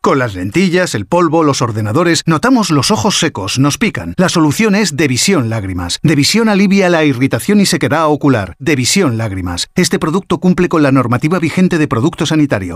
Con 0.06 0.20
las 0.20 0.36
lentillas, 0.36 0.94
el 0.94 1.08
polvo, 1.08 1.44
los 1.44 1.64
ordenadores, 1.64 2.22
notamos 2.28 2.70
los 2.70 2.92
ojos 2.92 3.18
secos, 3.18 3.58
nos 3.58 3.80
pican. 3.80 4.14
La 4.18 4.30
solución 4.30 4.76
es 4.76 4.96
Devisión 4.96 5.50
Lágrimas. 5.50 5.98
Devisión 6.04 6.48
alivia 6.48 6.90
la 6.90 7.04
irritación 7.06 7.60
y 7.60 7.66
sequedad 7.66 8.06
ocular. 8.06 8.54
Devisión 8.60 9.18
Lágrimas. 9.18 9.66
Este 9.74 9.98
producto 9.98 10.38
cumple 10.38 10.70
con 10.70 10.84
la 10.84 10.92
normativa 10.92 11.40
vigente 11.40 11.80
de 11.80 11.88
producto 11.88 12.28
sanitario. 12.28 12.76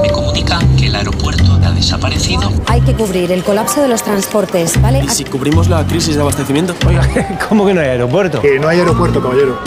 Me 0.00 0.08
comunican 0.08 0.76
que 0.76 0.86
el 0.86 0.94
aeropuerto 0.94 1.60
ha 1.62 1.72
desaparecido. 1.72 2.50
Hay 2.68 2.80
que 2.80 2.94
cubrir 2.94 3.32
el 3.32 3.44
colapso 3.44 3.82
de 3.82 3.88
los 3.88 4.02
transportes, 4.02 4.80
¿vale? 4.80 5.04
¿Y 5.04 5.08
si 5.10 5.24
cubrimos 5.24 5.68
la 5.68 5.86
crisis 5.86 6.14
de 6.14 6.22
abastecimiento? 6.22 6.74
Oiga, 6.86 7.38
¿cómo 7.50 7.66
que 7.66 7.74
no 7.74 7.82
hay 7.82 7.88
aeropuerto? 7.88 8.40
Que 8.40 8.58
no 8.58 8.68
hay 8.68 8.78
aeropuerto, 8.78 9.20
caballero. 9.20 9.58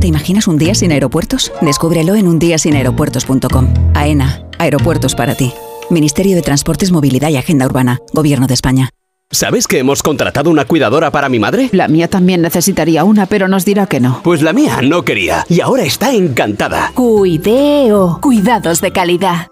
¿Te 0.00 0.08
imaginas 0.08 0.48
un 0.48 0.58
día 0.58 0.74
sin 0.74 0.90
aeropuertos? 0.90 1.52
Descúbrelo 1.60 2.16
en 2.16 2.26
undiasinaeropuertos.com. 2.26 3.68
AENA, 3.94 4.42
aeropuertos 4.58 5.14
para 5.14 5.36
ti. 5.36 5.52
Ministerio 5.90 6.36
de 6.36 6.42
Transportes, 6.42 6.92
Movilidad 6.92 7.28
y 7.30 7.36
Agenda 7.36 7.66
Urbana, 7.66 8.00
Gobierno 8.12 8.46
de 8.46 8.54
España. 8.54 8.90
¿Sabes 9.30 9.66
que 9.66 9.78
hemos 9.78 10.02
contratado 10.02 10.50
una 10.50 10.66
cuidadora 10.66 11.10
para 11.10 11.28
mi 11.28 11.38
madre? 11.40 11.68
La 11.72 11.88
mía 11.88 12.08
también 12.08 12.42
necesitaría 12.42 13.02
una, 13.02 13.26
pero 13.26 13.48
nos 13.48 13.64
dirá 13.64 13.86
que 13.86 13.98
no. 13.98 14.20
Pues 14.22 14.40
la 14.40 14.52
mía 14.52 14.80
no 14.82 15.04
quería 15.04 15.44
y 15.48 15.60
ahora 15.60 15.82
está 15.82 16.12
encantada. 16.12 16.92
Cuideo. 16.94 18.20
Cuidados 18.22 18.80
de 18.80 18.92
calidad. 18.92 19.48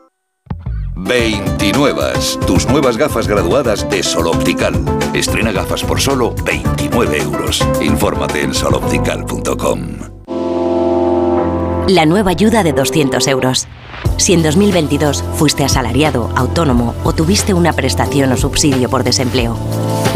29. 0.96 2.02
Tus 2.46 2.68
nuevas 2.68 2.96
gafas 2.96 3.26
graduadas 3.26 3.88
de 3.90 4.02
Sol 4.04 4.28
Optical. 4.28 4.74
Estrena 5.12 5.50
gafas 5.50 5.82
por 5.82 6.00
solo 6.00 6.34
29 6.44 7.18
euros. 7.18 7.66
Infórmate 7.82 8.42
en 8.42 8.54
soloptical.com. 8.54 10.14
la 11.88 12.06
nueva 12.06 12.30
ayuda 12.30 12.62
de 12.62 12.72
200 12.72 13.26
euros. 13.28 13.68
Si 14.16 14.32
en 14.32 14.42
2022 14.42 15.24
fuiste 15.36 15.64
asalariado, 15.64 16.30
autónomo 16.34 16.94
o 17.04 17.12
tuviste 17.12 17.52
una 17.52 17.72
prestación 17.72 18.32
o 18.32 18.36
subsidio 18.36 18.88
por 18.88 19.04
desempleo, 19.04 19.56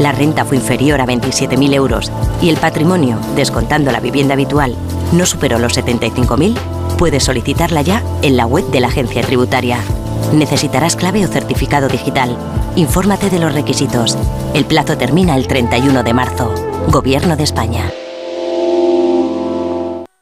la 0.01 0.13
renta 0.13 0.45
fue 0.45 0.57
inferior 0.57 1.01
a 1.01 1.07
27.000 1.07 1.75
euros 1.75 2.13
y 2.41 2.49
el 2.49 2.57
patrimonio, 2.57 3.19
descontando 3.35 3.91
la 3.91 4.01
vivienda 4.01 4.35
habitual, 4.35 4.77
no 5.13 5.27
superó 5.27 5.59
los 5.59 5.77
75.000, 5.77 6.57
puedes 6.97 7.25
solicitarla 7.25 7.83
ya 7.83 8.03
en 8.23 8.37
la 8.37 8.47
web 8.47 8.65
de 8.71 8.81
la 8.81 8.89
agencia 8.89 9.23
tributaria. 9.23 9.79
Necesitarás 10.33 10.97
clave 10.97 11.25
o 11.25 11.29
certificado 11.29 11.89
digital. 11.89 12.37
Infórmate 12.77 13.31
de 13.31 13.39
los 13.39 13.55
requisitos. 13.55 14.17
El 14.55 14.65
plazo 14.65 14.97
termina 14.99 15.37
el 15.37 15.47
31 15.47 16.03
de 16.03 16.15
marzo. 16.15 16.55
Gobierno 16.89 17.37
de 17.37 17.45
España. 17.45 17.91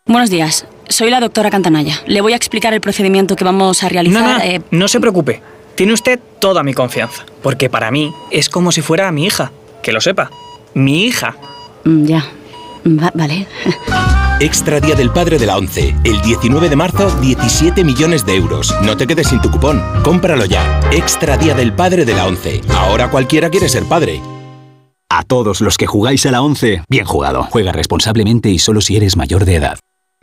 Buenos 0.07 0.31
días, 0.31 0.67
soy 0.89 1.11
la 1.11 1.21
doctora 1.21 1.51
Cantanaya. 1.51 2.01
Le 2.07 2.21
voy 2.21 2.33
a 2.33 2.37
explicar 2.37 2.73
el 2.75 2.81
procedimiento 2.81 3.37
que 3.37 3.45
vamos 3.45 3.83
a 3.83 3.89
realizar. 3.89 4.23
No, 4.23 4.39
no, 4.39 4.45
eh, 4.45 4.61
no 4.71 4.89
se 4.89 5.01
preocupe. 5.01 5.43
Tiene 5.75 5.93
usted 5.93 6.19
toda 6.41 6.63
mi 6.63 6.73
confianza. 6.75 7.25
Porque 7.43 7.69
para 7.69 7.91
mí 7.91 8.13
es 8.31 8.49
como 8.49 8.73
si 8.73 8.83
fuera 8.83 9.11
mi 9.13 9.27
hija. 9.27 9.53
Que 9.83 9.93
lo 9.93 10.01
sepa. 10.01 10.31
Mi 10.75 11.05
hija. 11.05 11.37
mm, 11.85 12.05
ya. 12.07 12.25
Va- 12.87 13.13
vale. 13.15 13.47
Extra 14.41 14.81
Día 14.81 14.95
del 14.95 15.11
Padre 15.11 15.39
de 15.39 15.47
la 15.47 15.57
ONCE. 15.57 15.95
El 16.05 16.21
19 16.23 16.69
de 16.69 16.77
marzo, 16.77 17.11
17 17.21 17.83
millones 17.85 18.25
de 18.27 18.37
euros. 18.37 18.75
No 18.83 18.97
te 18.97 19.07
quedes 19.07 19.29
sin 19.29 19.41
tu 19.41 19.51
cupón. 19.51 19.83
Cómpralo 20.05 20.45
ya. 20.45 20.81
Extra 20.93 21.37
Día 21.37 21.55
del 21.55 21.73
Padre 21.73 22.05
de 22.05 22.15
la 22.15 22.27
ONCE. 22.27 22.61
Ahora 22.75 23.11
cualquiera 23.11 23.51
quiere 23.51 23.69
ser 23.69 23.85
padre. 23.85 24.21
A 25.09 25.23
todos 25.23 25.61
los 25.61 25.77
que 25.79 25.87
jugáis 25.87 26.27
a 26.27 26.31
la 26.33 26.43
11, 26.43 26.83
bien 26.89 27.07
jugado. 27.07 27.45
Juega 27.51 27.73
responsablemente 27.73 28.51
y 28.51 28.59
solo 28.59 28.81
si 28.81 28.97
eres 28.97 29.17
mayor 29.17 29.45
de 29.45 29.55
edad. 29.57 29.79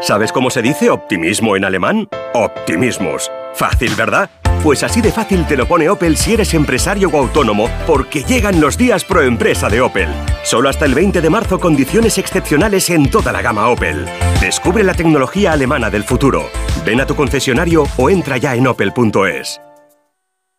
¿Sabes 0.00 0.32
cómo 0.32 0.48
se 0.48 0.62
dice 0.62 0.90
optimismo 0.90 1.56
en 1.56 1.64
alemán? 1.64 2.08
Optimismus. 2.32 3.30
Fácil, 3.54 3.94
¿verdad? 3.96 4.30
Pues 4.62 4.82
así 4.82 5.00
de 5.00 5.12
fácil 5.12 5.46
te 5.46 5.56
lo 5.56 5.66
pone 5.66 5.88
Opel 5.88 6.16
si 6.16 6.34
eres 6.34 6.54
empresario 6.54 7.10
o 7.12 7.18
autónomo, 7.18 7.68
porque 7.86 8.22
llegan 8.22 8.60
los 8.60 8.78
días 8.78 9.04
pro 9.04 9.22
empresa 9.22 9.68
de 9.68 9.80
Opel. 9.80 10.08
Solo 10.44 10.68
hasta 10.68 10.84
el 10.84 10.94
20 10.94 11.20
de 11.20 11.30
marzo 11.30 11.58
condiciones 11.58 12.16
excepcionales 12.16 12.88
en 12.90 13.10
toda 13.10 13.32
la 13.32 13.42
gama 13.42 13.68
Opel. 13.68 14.06
Descubre 14.40 14.84
la 14.84 14.94
tecnología 14.94 15.52
alemana 15.52 15.90
del 15.90 16.04
futuro. 16.04 16.48
Ven 16.86 17.00
a 17.00 17.06
tu 17.06 17.14
concesionario 17.14 17.84
o 17.96 18.08
entra 18.08 18.36
ya 18.36 18.54
en 18.54 18.66
opel.es. 18.66 19.60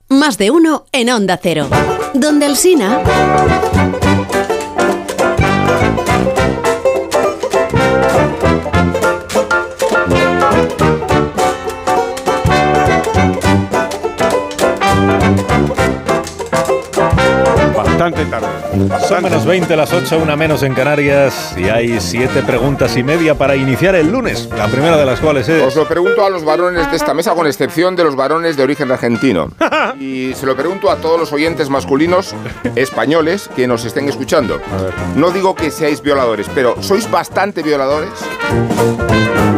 Más 0.09 0.37
de 0.37 0.51
uno 0.51 0.85
en 0.91 1.09
Onda 1.09 1.39
Cero. 1.41 1.67
Donde 2.13 2.45
el 2.45 2.55
Sina. 2.55 3.01
Son 19.07 19.23
menos 19.23 19.45
20 19.45 19.75
las 19.75 19.91
8, 19.91 20.19
una 20.19 20.35
menos 20.35 20.61
en 20.61 20.75
Canarias 20.75 21.55
y 21.57 21.69
hay 21.69 21.99
siete 21.99 22.43
preguntas 22.43 22.95
y 22.97 23.03
media 23.03 23.35
para 23.35 23.55
iniciar 23.55 23.95
el 23.95 24.11
lunes. 24.11 24.47
La 24.55 24.67
primera 24.67 24.95
de 24.95 25.05
las 25.05 25.19
cuales 25.19 25.49
es... 25.49 25.63
Os 25.63 25.75
lo 25.75 25.87
pregunto 25.87 26.23
a 26.23 26.29
los 26.29 26.45
varones 26.45 26.89
de 26.91 26.95
esta 26.95 27.13
mesa, 27.13 27.33
con 27.33 27.47
excepción 27.47 27.95
de 27.95 28.03
los 28.03 28.15
varones 28.15 28.57
de 28.57 28.63
origen 28.63 28.91
argentino. 28.91 29.49
Y 29.99 30.33
se 30.35 30.45
lo 30.45 30.55
pregunto 30.55 30.91
a 30.91 30.97
todos 30.97 31.19
los 31.19 31.33
oyentes 31.33 31.69
masculinos 31.69 32.35
españoles 32.75 33.49
que 33.55 33.67
nos 33.67 33.83
estén 33.85 34.07
escuchando. 34.07 34.61
No 35.15 35.31
digo 35.31 35.55
que 35.55 35.71
seáis 35.71 36.01
violadores, 36.01 36.47
pero 36.53 36.75
¿sois 36.81 37.09
bastante 37.09 37.63
violadores? 37.63 38.11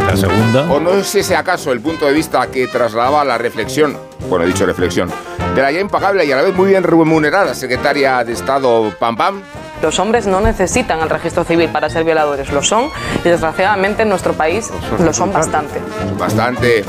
La 0.07 0.15
segunda. 0.15 0.71
¿O 0.71 0.79
no 0.79 0.91
es 0.93 1.13
ese 1.15 1.35
acaso 1.35 1.71
el 1.71 1.81
punto 1.81 2.05
de 2.05 2.13
vista 2.13 2.47
que 2.47 2.67
trasladaba 2.67 3.23
la 3.25 3.37
reflexión, 3.37 3.97
bueno, 4.29 4.45
he 4.45 4.47
dicho 4.47 4.65
reflexión, 4.65 5.09
de 5.55 5.61
la 5.61 5.71
ya 5.71 5.79
impagable 5.79 6.25
y 6.25 6.31
a 6.31 6.35
la 6.35 6.43
vez 6.43 6.55
muy 6.55 6.69
bien 6.69 6.83
remunerada 6.83 7.53
secretaria 7.53 8.23
de 8.23 8.33
Estado 8.33 8.93
Pam 8.97 9.15
Pam? 9.15 9.41
Los 9.81 9.99
hombres 9.99 10.27
no 10.27 10.41
necesitan 10.41 11.01
el 11.01 11.09
registro 11.09 11.43
civil 11.43 11.69
para 11.69 11.89
ser 11.89 12.03
violadores, 12.03 12.51
lo 12.51 12.61
son 12.61 12.89
y 13.25 13.29
desgraciadamente 13.29 14.03
en 14.03 14.09
nuestro 14.09 14.33
país 14.33 14.69
lo 14.99 15.11
son 15.11 15.33
bastante. 15.33 15.79
Bastante. 16.17 16.85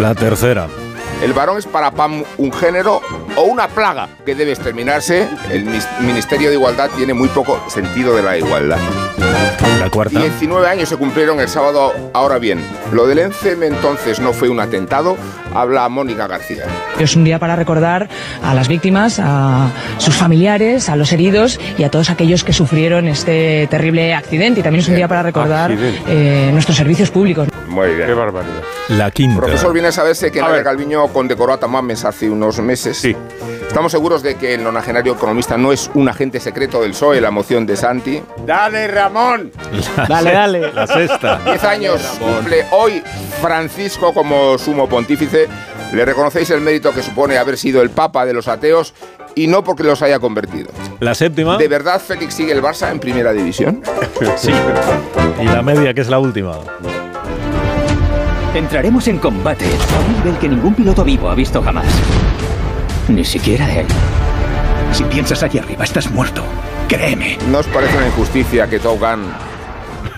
La 0.00 0.14
tercera. 0.14 0.68
¿El 1.22 1.34
varón 1.34 1.56
es 1.56 1.66
para 1.66 1.92
Pam 1.92 2.24
un 2.36 2.52
género 2.52 3.00
o 3.36 3.42
una 3.42 3.68
plaga 3.68 4.08
que 4.26 4.34
debe 4.34 4.50
exterminarse? 4.50 5.28
El 5.52 5.64
Ministerio 6.00 6.48
de 6.48 6.56
Igualdad 6.56 6.90
tiene 6.96 7.14
muy 7.14 7.28
poco 7.28 7.62
sentido 7.68 8.16
de 8.16 8.24
la 8.24 8.36
igualdad. 8.36 8.78
La 9.78 9.88
cuarta. 9.88 10.18
19 10.18 10.66
años 10.66 10.88
se 10.88 10.96
cumplieron 10.96 11.38
el 11.38 11.48
sábado. 11.48 11.92
Ahora 12.12 12.38
bien, 12.38 12.58
lo 12.90 13.06
del 13.06 13.20
ENCEM 13.20 13.62
entonces 13.62 14.18
no 14.18 14.32
fue 14.32 14.48
un 14.48 14.58
atentado. 14.58 15.16
Habla 15.54 15.88
Mónica 15.88 16.26
García. 16.26 16.64
Es 16.98 17.14
un 17.14 17.22
día 17.22 17.38
para 17.38 17.54
recordar 17.54 18.08
a 18.42 18.52
las 18.52 18.66
víctimas, 18.66 19.20
a 19.22 19.70
sus 19.98 20.16
familiares, 20.16 20.88
a 20.88 20.96
los 20.96 21.12
heridos 21.12 21.60
y 21.78 21.84
a 21.84 21.90
todos 21.90 22.10
aquellos 22.10 22.42
que 22.42 22.52
sufrieron 22.52 23.06
este 23.06 23.68
terrible 23.70 24.12
accidente. 24.12 24.58
Y 24.58 24.62
también 24.64 24.80
es 24.80 24.88
un 24.88 24.96
día 24.96 25.06
para 25.06 25.22
recordar 25.22 25.70
eh, 25.70 26.50
nuestros 26.52 26.76
servicios 26.76 27.12
públicos. 27.12 27.48
Muy 27.72 27.94
bien. 27.94 28.06
Qué 28.06 28.14
barbaridad. 28.14 28.62
La 28.88 29.10
quinta. 29.10 29.40
Profesor, 29.40 29.72
viene 29.72 29.88
a 29.88 29.92
saberse 29.92 30.30
que 30.30 30.40
Nadia 30.40 30.62
Calviño 30.62 31.08
condecoró 31.08 31.54
a 31.54 31.58
Tamames 31.58 32.04
hace 32.04 32.28
unos 32.28 32.58
meses. 32.60 32.98
Sí. 32.98 33.16
Estamos 33.66 33.90
seguros 33.90 34.22
de 34.22 34.34
que 34.34 34.54
el 34.54 34.62
nonagenario 34.62 35.14
economista 35.14 35.56
no 35.56 35.72
es 35.72 35.90
un 35.94 36.06
agente 36.08 36.38
secreto 36.40 36.82
del 36.82 36.90
PSOE, 36.90 37.20
la 37.22 37.30
moción 37.30 37.64
de 37.64 37.76
Santi. 37.76 38.22
¡Dale, 38.44 38.86
Ramón! 38.86 39.50
Dale, 40.08 40.32
dale. 40.32 40.72
La 40.72 40.86
sexta. 40.86 41.40
Diez 41.46 41.64
años 41.64 42.02
cumple 42.20 42.66
hoy 42.70 43.02
Francisco 43.40 44.12
como 44.12 44.58
sumo 44.58 44.88
pontífice. 44.88 45.48
Le 45.94 46.04
reconocéis 46.04 46.50
el 46.50 46.60
mérito 46.60 46.92
que 46.92 47.02
supone 47.02 47.38
haber 47.38 47.56
sido 47.56 47.80
el 47.80 47.88
papa 47.88 48.26
de 48.26 48.34
los 48.34 48.46
ateos 48.48 48.92
y 49.34 49.46
no 49.46 49.64
porque 49.64 49.84
los 49.84 50.02
haya 50.02 50.18
convertido. 50.18 50.70
La 51.00 51.14
séptima. 51.14 51.56
¿De 51.56 51.68
verdad 51.68 51.98
Félix 52.00 52.34
sigue 52.34 52.52
el 52.52 52.62
Barça 52.62 52.90
en 52.90 53.00
primera 53.00 53.32
división? 53.32 53.82
Sí. 54.36 54.52
Y 55.40 55.44
la 55.46 55.62
media, 55.62 55.92
que 55.94 56.00
es 56.00 56.08
la 56.08 56.18
última. 56.20 56.58
Entraremos 58.54 59.08
en 59.08 59.18
combate 59.18 59.64
a 59.64 60.00
un 60.08 60.16
nivel 60.18 60.38
que 60.38 60.48
ningún 60.48 60.74
piloto 60.74 61.04
vivo 61.04 61.30
ha 61.30 61.34
visto 61.34 61.62
jamás. 61.62 61.86
Ni 63.08 63.24
siquiera 63.24 63.70
él. 63.72 63.86
Si 64.92 65.04
piensas 65.04 65.42
aquí 65.42 65.58
arriba, 65.58 65.84
estás 65.84 66.10
muerto. 66.10 66.42
Créeme. 66.88 67.38
¿No 67.50 67.58
os 67.58 67.66
parece 67.68 67.96
una 67.96 68.06
injusticia 68.08 68.68
que 68.68 68.78
Top 68.78 68.98
Gun 69.00 69.22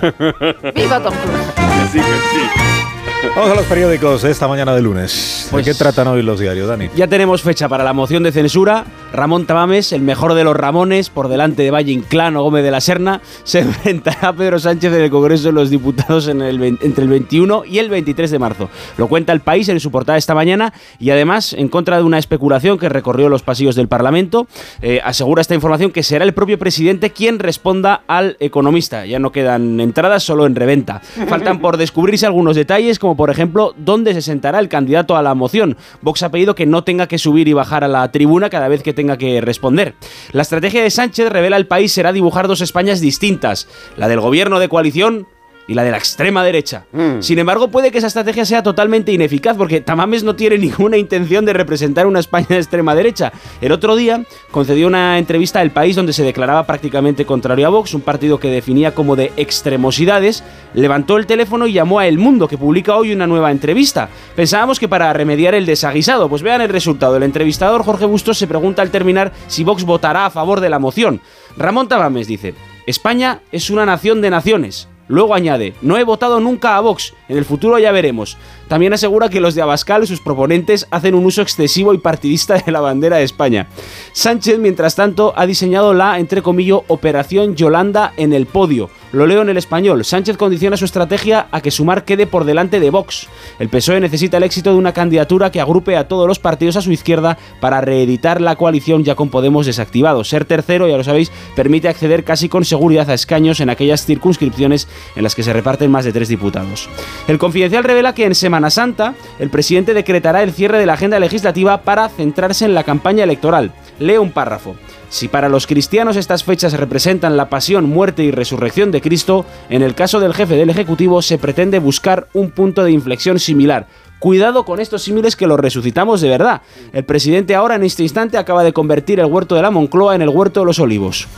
¡Viva 0.74 1.00
Tom 1.00 1.14
Cruise! 1.14 1.92
sí, 1.92 1.98
que 1.98 2.04
sí. 2.04 3.30
Vamos 3.36 3.52
a 3.52 3.54
los 3.54 3.64
periódicos 3.66 4.22
de 4.22 4.30
esta 4.32 4.48
mañana 4.48 4.74
de 4.74 4.82
lunes. 4.82 5.48
Pues- 5.50 5.64
¿De 5.64 5.72
qué 5.72 5.78
tratan 5.78 6.08
hoy 6.08 6.22
los 6.22 6.40
diarios, 6.40 6.68
Dani? 6.68 6.90
Ya 6.96 7.06
tenemos 7.06 7.40
fecha 7.42 7.68
para 7.68 7.84
la 7.84 7.92
moción 7.92 8.22
de 8.24 8.32
censura. 8.32 8.84
Ramón 9.14 9.46
Tamames, 9.46 9.92
el 9.92 10.02
mejor 10.02 10.34
de 10.34 10.42
los 10.42 10.56
Ramones, 10.56 11.08
por 11.08 11.28
delante 11.28 11.62
de 11.62 11.70
Valle 11.70 11.92
Inclán 11.92 12.34
Gómez 12.34 12.64
de 12.64 12.72
la 12.72 12.80
Serna, 12.80 13.20
se 13.44 13.60
enfrentará 13.60 14.28
a 14.28 14.32
Pedro 14.32 14.58
Sánchez 14.58 14.92
en 14.92 15.02
el 15.02 15.10
Congreso 15.10 15.44
de 15.44 15.52
los 15.52 15.70
Diputados 15.70 16.26
entre 16.26 16.48
el 16.50 17.08
21 17.08 17.64
y 17.64 17.78
el 17.78 17.90
23 17.90 18.30
de 18.30 18.38
marzo. 18.40 18.68
Lo 18.98 19.06
cuenta 19.06 19.32
el 19.32 19.40
país 19.40 19.68
en 19.68 19.78
su 19.78 19.92
portada 19.92 20.18
esta 20.18 20.34
mañana 20.34 20.72
y 20.98 21.10
además, 21.10 21.52
en 21.52 21.68
contra 21.68 21.96
de 21.96 22.02
una 22.02 22.18
especulación 22.18 22.76
que 22.76 22.88
recorrió 22.88 23.28
los 23.28 23.42
pasillos 23.42 23.76
del 23.76 23.86
Parlamento, 23.86 24.48
eh, 24.82 25.00
asegura 25.04 25.42
esta 25.42 25.54
información 25.54 25.92
que 25.92 26.02
será 26.02 26.24
el 26.24 26.34
propio 26.34 26.58
presidente 26.58 27.10
quien 27.10 27.38
responda 27.38 28.02
al 28.08 28.36
economista. 28.40 29.06
Ya 29.06 29.20
no 29.20 29.30
quedan 29.30 29.78
entradas, 29.78 30.24
solo 30.24 30.44
en 30.44 30.56
reventa. 30.56 31.00
Faltan 31.28 31.60
por 31.60 31.76
descubrirse 31.76 32.26
algunos 32.26 32.56
detalles, 32.56 32.98
como 32.98 33.16
por 33.16 33.30
ejemplo, 33.30 33.74
dónde 33.76 34.12
se 34.12 34.22
sentará 34.22 34.58
el 34.58 34.68
candidato 34.68 35.16
a 35.16 35.22
la 35.22 35.34
moción. 35.34 35.76
Vox 36.02 36.24
ha 36.24 36.30
pedido 36.30 36.56
que 36.56 36.66
no 36.66 36.82
tenga 36.82 37.06
que 37.06 37.18
subir 37.18 37.46
y 37.46 37.52
bajar 37.52 37.84
a 37.84 37.88
la 37.88 38.10
tribuna 38.10 38.50
cada 38.50 38.66
vez 38.66 38.82
que 38.82 38.92
tenga 38.92 39.03
que 39.18 39.40
responder. 39.40 39.94
La 40.32 40.42
estrategia 40.42 40.82
de 40.82 40.90
Sánchez, 40.90 41.28
revela 41.28 41.56
el 41.56 41.66
país, 41.66 41.92
será 41.92 42.12
dibujar 42.12 42.48
dos 42.48 42.60
Españas 42.60 43.00
distintas. 43.00 43.68
La 43.96 44.08
del 44.08 44.20
gobierno 44.20 44.58
de 44.58 44.68
coalición 44.68 45.26
y 45.66 45.74
la 45.74 45.84
de 45.84 45.90
la 45.90 45.96
extrema 45.96 46.44
derecha. 46.44 46.84
Sin 47.20 47.38
embargo, 47.38 47.68
puede 47.68 47.90
que 47.90 47.98
esa 47.98 48.06
estrategia 48.08 48.44
sea 48.44 48.62
totalmente 48.62 49.12
ineficaz 49.12 49.56
porque 49.56 49.80
Tamames 49.80 50.22
no 50.22 50.36
tiene 50.36 50.58
ninguna 50.64 50.96
intención 50.96 51.44
de 51.44 51.52
representar 51.52 52.06
una 52.06 52.20
España 52.20 52.46
de 52.48 52.58
extrema 52.58 52.94
derecha. 52.94 53.32
El 53.60 53.72
otro 53.72 53.96
día 53.96 54.24
concedió 54.50 54.86
una 54.86 55.18
entrevista 55.18 55.60
al 55.60 55.70
país 55.70 55.96
donde 55.96 56.12
se 56.12 56.22
declaraba 56.22 56.66
prácticamente 56.66 57.24
contrario 57.24 57.66
a 57.66 57.70
Vox, 57.70 57.94
un 57.94 58.02
partido 58.02 58.38
que 58.38 58.50
definía 58.50 58.94
como 58.94 59.16
de 59.16 59.32
extremosidades, 59.36 60.44
levantó 60.74 61.16
el 61.16 61.26
teléfono 61.26 61.66
y 61.66 61.72
llamó 61.72 61.98
a 61.98 62.06
El 62.06 62.18
Mundo, 62.18 62.48
que 62.48 62.58
publica 62.58 62.96
hoy 62.96 63.12
una 63.12 63.26
nueva 63.26 63.50
entrevista. 63.50 64.08
Pensábamos 64.36 64.78
que 64.78 64.88
para 64.88 65.12
remediar 65.12 65.54
el 65.54 65.66
desaguisado, 65.66 66.28
pues 66.28 66.42
vean 66.42 66.60
el 66.60 66.68
resultado. 66.68 67.16
El 67.16 67.22
entrevistador 67.22 67.84
Jorge 67.84 68.06
Bustos 68.06 68.38
se 68.38 68.46
pregunta 68.46 68.82
al 68.82 68.90
terminar 68.90 69.32
si 69.46 69.64
Vox 69.64 69.84
votará 69.84 70.26
a 70.26 70.30
favor 70.30 70.60
de 70.60 70.70
la 70.70 70.78
moción. 70.78 71.20
Ramón 71.56 71.88
Tamames 71.88 72.26
dice, 72.26 72.54
España 72.86 73.40
es 73.52 73.70
una 73.70 73.86
nación 73.86 74.20
de 74.20 74.30
naciones. 74.30 74.88
Luego 75.06 75.34
añade, 75.34 75.74
no 75.82 75.96
he 75.96 76.04
votado 76.04 76.40
nunca 76.40 76.76
a 76.76 76.80
Vox, 76.80 77.12
en 77.28 77.36
el 77.36 77.44
futuro 77.44 77.78
ya 77.78 77.92
veremos. 77.92 78.36
También 78.68 78.92
asegura 78.92 79.28
que 79.28 79.40
los 79.40 79.54
de 79.54 79.62
Abascal 79.62 80.06
sus 80.06 80.20
proponentes 80.20 80.86
hacen 80.90 81.14
un 81.14 81.26
uso 81.26 81.42
excesivo 81.42 81.94
y 81.94 81.98
partidista 81.98 82.54
de 82.54 82.72
la 82.72 82.80
bandera 82.80 83.18
de 83.18 83.24
España. 83.24 83.68
Sánchez, 84.12 84.58
mientras 84.58 84.94
tanto, 84.94 85.32
ha 85.36 85.46
diseñado 85.46 85.94
la, 85.94 86.18
entre 86.18 86.42
comillas, 86.42 86.64
Operación 86.88 87.56
Yolanda 87.56 88.12
en 88.16 88.32
el 88.32 88.46
podio. 88.46 88.88
Lo 89.12 89.26
leo 89.26 89.42
en 89.42 89.48
el 89.48 89.58
español. 89.58 90.04
Sánchez 90.04 90.36
condiciona 90.36 90.76
su 90.76 90.86
estrategia 90.86 91.46
a 91.52 91.60
que 91.60 91.70
Sumar 91.70 92.04
quede 92.04 92.26
por 92.26 92.44
delante 92.44 92.80
de 92.80 92.90
Vox. 92.90 93.28
El 93.58 93.68
PSOE 93.68 94.00
necesita 94.00 94.38
el 94.38 94.42
éxito 94.42 94.72
de 94.72 94.78
una 94.78 94.92
candidatura 94.92 95.52
que 95.52 95.60
agrupe 95.60 95.96
a 95.96 96.08
todos 96.08 96.26
los 96.26 96.40
partidos 96.40 96.76
a 96.76 96.80
su 96.80 96.90
izquierda 96.90 97.38
para 97.60 97.80
reeditar 97.80 98.40
la 98.40 98.56
coalición 98.56 99.04
ya 99.04 99.14
con 99.14 99.28
Podemos 99.28 99.66
desactivado. 99.66 100.24
Ser 100.24 100.46
tercero, 100.46 100.88
ya 100.88 100.96
lo 100.96 101.04
sabéis, 101.04 101.30
permite 101.54 101.88
acceder 101.88 102.24
casi 102.24 102.48
con 102.48 102.64
seguridad 102.64 103.08
a 103.08 103.14
escaños 103.14 103.60
en 103.60 103.70
aquellas 103.70 104.04
circunscripciones 104.04 104.88
en 105.14 105.22
las 105.22 105.34
que 105.34 105.42
se 105.42 105.52
reparten 105.52 105.90
más 105.90 106.04
de 106.04 106.12
tres 106.12 106.28
diputados. 106.28 106.88
El 107.28 107.38
Confidencial 107.38 107.84
revela 107.84 108.14
que 108.14 108.24
en 108.24 108.34
Semana 108.34 108.53
Santa 108.70 109.14
el 109.38 109.50
presidente 109.50 109.94
decretará 109.94 110.42
el 110.42 110.52
cierre 110.52 110.78
de 110.78 110.86
la 110.86 110.94
agenda 110.94 111.18
legislativa 111.18 111.82
para 111.82 112.08
centrarse 112.08 112.64
en 112.64 112.74
la 112.74 112.84
campaña 112.84 113.24
electoral. 113.24 113.72
Leo 113.98 114.22
un 114.22 114.32
párrafo. 114.32 114.76
Si 115.08 115.28
para 115.28 115.48
los 115.48 115.66
cristianos 115.66 116.16
estas 116.16 116.42
fechas 116.42 116.72
representan 116.72 117.36
la 117.36 117.48
pasión, 117.48 117.88
muerte 117.88 118.24
y 118.24 118.30
resurrección 118.30 118.90
de 118.90 119.00
Cristo, 119.00 119.46
en 119.68 119.82
el 119.82 119.94
caso 119.94 120.18
del 120.18 120.34
jefe 120.34 120.56
del 120.56 120.70
Ejecutivo 120.70 121.22
se 121.22 121.38
pretende 121.38 121.78
buscar 121.78 122.26
un 122.32 122.50
punto 122.50 122.82
de 122.82 122.90
inflexión 122.90 123.38
similar. 123.38 123.86
Cuidado 124.24 124.64
con 124.64 124.80
estos 124.80 125.02
símiles 125.02 125.36
que 125.36 125.46
los 125.46 125.60
resucitamos 125.60 126.22
de 126.22 126.30
verdad. 126.30 126.62
El 126.94 127.04
presidente 127.04 127.54
ahora 127.54 127.74
en 127.74 127.82
este 127.82 128.04
instante 128.04 128.38
acaba 128.38 128.64
de 128.64 128.72
convertir 128.72 129.20
el 129.20 129.26
huerto 129.26 129.54
de 129.54 129.60
la 129.60 129.70
Moncloa 129.70 130.14
en 130.14 130.22
el 130.22 130.30
huerto 130.30 130.60
de 130.60 130.66
los 130.66 130.78
olivos. 130.78 131.28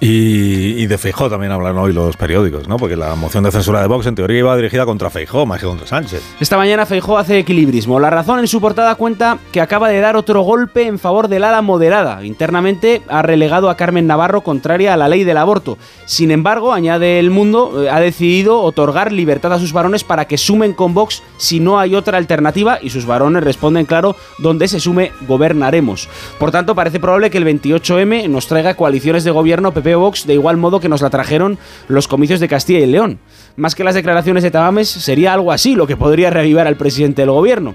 Y, 0.00 0.82
y 0.82 0.86
de 0.88 0.98
Feijó 0.98 1.30
también 1.30 1.52
hablan 1.52 1.78
hoy 1.78 1.92
los 1.92 2.16
periódicos, 2.16 2.66
¿no? 2.66 2.76
Porque 2.76 2.96
la 2.96 3.14
moción 3.14 3.44
de 3.44 3.52
censura 3.52 3.80
de 3.80 3.86
Vox 3.86 4.04
en 4.08 4.16
teoría 4.16 4.40
iba 4.40 4.56
dirigida 4.56 4.84
contra 4.84 5.10
Feijó 5.10 5.46
más 5.46 5.60
que 5.60 5.66
contra 5.66 5.86
Sánchez. 5.86 6.20
Esta 6.40 6.56
mañana 6.56 6.86
Feijó 6.86 7.18
hace 7.18 7.38
equilibrismo. 7.38 8.00
La 8.00 8.10
razón 8.10 8.40
en 8.40 8.48
su 8.48 8.60
portada 8.60 8.96
cuenta 8.96 9.38
que 9.52 9.60
acaba 9.60 9.88
de 9.88 10.00
dar 10.00 10.16
otro 10.16 10.42
golpe 10.42 10.88
en 10.88 10.98
favor 10.98 11.28
del 11.28 11.44
ala 11.44 11.62
moderada. 11.62 12.24
Internamente 12.24 13.02
ha 13.06 13.22
relegado 13.22 13.70
a 13.70 13.76
Carmen 13.76 14.08
Navarro 14.08 14.40
contraria 14.40 14.92
a 14.92 14.96
la 14.96 15.06
ley 15.06 15.22
del 15.22 15.36
aborto. 15.36 15.78
Sin 16.04 16.32
embargo, 16.32 16.72
añade 16.72 17.20
El 17.20 17.30
Mundo, 17.30 17.84
eh, 17.84 17.88
ha 17.88 18.00
decidido 18.00 18.60
otorgar 18.60 19.12
libertad 19.12 19.52
a 19.52 19.60
sus 19.60 19.72
varones 19.72 20.02
para 20.02 20.24
que 20.24 20.36
sumen 20.36 20.72
con 20.72 20.94
Vox 20.94 21.22
si 21.36 21.60
no 21.60 21.78
hay 21.78 21.94
otra 21.94 22.18
alternativa 22.18 22.31
y 22.82 22.90
sus 22.90 23.06
varones 23.06 23.44
responden 23.44 23.86
claro, 23.86 24.16
donde 24.38 24.68
se 24.68 24.80
sume 24.80 25.12
gobernaremos. 25.26 26.08
Por 26.38 26.50
tanto, 26.50 26.74
parece 26.74 27.00
probable 27.00 27.30
que 27.30 27.38
el 27.38 27.46
28M 27.46 28.28
nos 28.28 28.46
traiga 28.46 28.74
coaliciones 28.74 29.24
de 29.24 29.30
gobierno 29.30 29.72
PP 29.72 29.94
o 29.96 30.00
Vox 30.00 30.26
de 30.26 30.34
igual 30.34 30.56
modo 30.56 30.80
que 30.80 30.88
nos 30.88 31.02
la 31.02 31.10
trajeron 31.10 31.58
los 31.88 32.08
comicios 32.08 32.40
de 32.40 32.48
Castilla 32.48 32.80
y 32.80 32.86
León. 32.86 33.18
Más 33.56 33.74
que 33.74 33.84
las 33.84 33.94
declaraciones 33.94 34.42
de 34.42 34.50
Tamames, 34.50 34.88
sería 34.88 35.34
algo 35.34 35.52
así 35.52 35.74
lo 35.74 35.86
que 35.86 35.96
podría 35.96 36.30
reavivar 36.30 36.66
al 36.66 36.76
presidente 36.76 37.22
del 37.22 37.30
gobierno. 37.30 37.74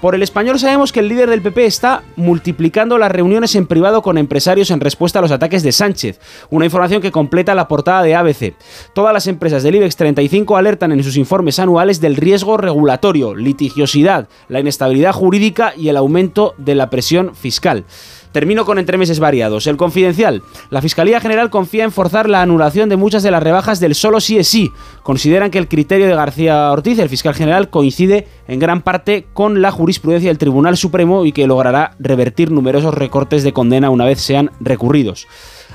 Por 0.00 0.14
el 0.14 0.22
español 0.22 0.58
sabemos 0.58 0.90
que 0.90 1.00
el 1.00 1.08
líder 1.08 1.28
del 1.28 1.42
PP 1.42 1.66
está 1.66 2.02
multiplicando 2.16 2.96
las 2.96 3.12
reuniones 3.12 3.54
en 3.54 3.66
privado 3.66 4.00
con 4.00 4.16
empresarios 4.16 4.70
en 4.70 4.80
respuesta 4.80 5.18
a 5.18 5.22
los 5.22 5.32
ataques 5.32 5.62
de 5.62 5.72
Sánchez, 5.72 6.20
una 6.50 6.64
información 6.64 7.02
que 7.02 7.12
completa 7.12 7.54
la 7.54 7.68
portada 7.68 8.02
de 8.02 8.14
ABC. 8.14 8.54
Todas 8.94 9.12
las 9.12 9.26
empresas 9.26 9.62
del 9.62 9.74
IBEX 9.74 9.96
35 9.96 10.56
alertan 10.56 10.92
en 10.92 11.02
sus 11.02 11.16
informes 11.16 11.58
anuales 11.58 12.00
del 12.00 12.16
riesgo 12.16 12.56
regulatorio, 12.56 13.34
litigiosidad, 13.34 13.97
la 14.02 14.60
inestabilidad 14.60 15.12
jurídica 15.12 15.72
y 15.76 15.88
el 15.88 15.96
aumento 15.96 16.54
de 16.58 16.74
la 16.74 16.90
presión 16.90 17.34
fiscal. 17.34 17.84
Termino 18.32 18.64
con 18.64 18.78
entremeses 18.78 19.20
variados. 19.20 19.66
El 19.66 19.76
confidencial. 19.76 20.42
La 20.70 20.82
Fiscalía 20.82 21.20
General 21.20 21.50
confía 21.50 21.84
en 21.84 21.92
forzar 21.92 22.28
la 22.28 22.42
anulación 22.42 22.88
de 22.88 22.96
muchas 22.96 23.22
de 23.22 23.30
las 23.30 23.42
rebajas 23.42 23.80
del 23.80 23.94
solo 23.94 24.20
sí 24.20 24.38
es 24.38 24.48
sí. 24.48 24.70
Consideran 25.02 25.50
que 25.50 25.58
el 25.58 25.68
criterio 25.68 26.06
de 26.06 26.14
García 26.14 26.70
Ortiz, 26.70 26.98
el 26.98 27.08
fiscal 27.08 27.34
general, 27.34 27.70
coincide 27.70 28.28
en 28.46 28.58
gran 28.58 28.82
parte 28.82 29.26
con 29.32 29.62
la 29.62 29.70
jurisprudencia 29.70 30.30
del 30.30 30.38
Tribunal 30.38 30.76
Supremo 30.76 31.24
y 31.24 31.32
que 31.32 31.46
logrará 31.46 31.96
revertir 31.98 32.50
numerosos 32.50 32.94
recortes 32.94 33.42
de 33.42 33.52
condena 33.52 33.90
una 33.90 34.04
vez 34.04 34.20
sean 34.20 34.50
recurridos. 34.60 35.26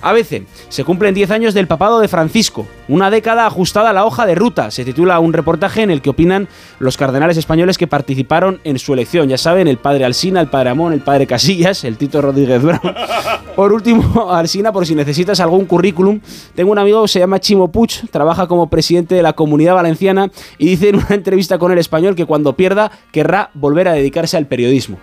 ABC. 0.04 0.46
Se 0.70 0.84
cumplen 0.84 1.14
10 1.14 1.32
años 1.32 1.54
del 1.54 1.68
papado 1.68 2.00
de 2.00 2.08
Francisco. 2.08 2.68
Una 2.88 3.10
década 3.10 3.46
ajustada 3.46 3.90
a 3.90 3.94
la 3.94 4.06
hoja 4.06 4.26
de 4.26 4.36
ruta. 4.36 4.70
Se 4.72 4.86
titula 4.86 5.20
un 5.20 5.34
reportaje 5.34 5.82
en 5.82 5.92
el 5.92 6.02
que 6.02 6.10
opinan 6.10 6.48
los 6.80 6.98
cardenales 6.98 7.38
españoles 7.38 7.78
que 7.78 7.88
participaron 7.88 8.60
en 8.64 8.80
su 8.80 8.94
elección. 8.94 9.30
Ya 9.30 9.38
saben, 9.38 9.68
el 9.68 9.78
padre 9.78 10.06
Alsina, 10.06 10.42
el 10.42 10.48
padre 10.48 10.72
Amón, 10.72 10.94
el 10.94 11.02
padre 11.02 11.28
Casillas, 11.28 11.84
el 11.84 11.98
Tito 11.98 12.22
Rodríguez 12.22 12.62
Brown. 12.62 12.82
Por 13.56 13.72
último, 13.72 14.32
Alsina, 14.32 14.72
por 14.72 14.86
si 14.88 14.96
necesitas 14.96 15.40
algún 15.40 15.66
currículum, 15.66 16.20
tengo 16.56 16.72
un 16.72 16.80
amigo 16.80 17.04
que 17.04 17.08
se 17.08 17.20
llama 17.20 17.40
Chimo 17.40 17.72
Puig, 17.72 18.10
trabaja 18.10 18.48
como 18.48 18.68
presidente 18.68 19.14
de 19.14 19.22
la 19.22 19.34
Comunidad 19.34 19.76
Valenciana 19.76 20.32
y 20.58 20.70
dice 20.70 20.90
en 20.90 20.96
una 20.96 21.12
entrevista 21.12 21.60
con 21.60 21.72
el 21.72 21.78
español 21.78 22.16
que 22.16 22.26
cuando 22.26 22.56
pierda 22.56 22.92
querrá 23.12 23.52
volver 23.54 23.88
a 23.88 23.94
dedicarse 23.94 24.38
al 24.38 24.48
periodismo. 24.48 24.98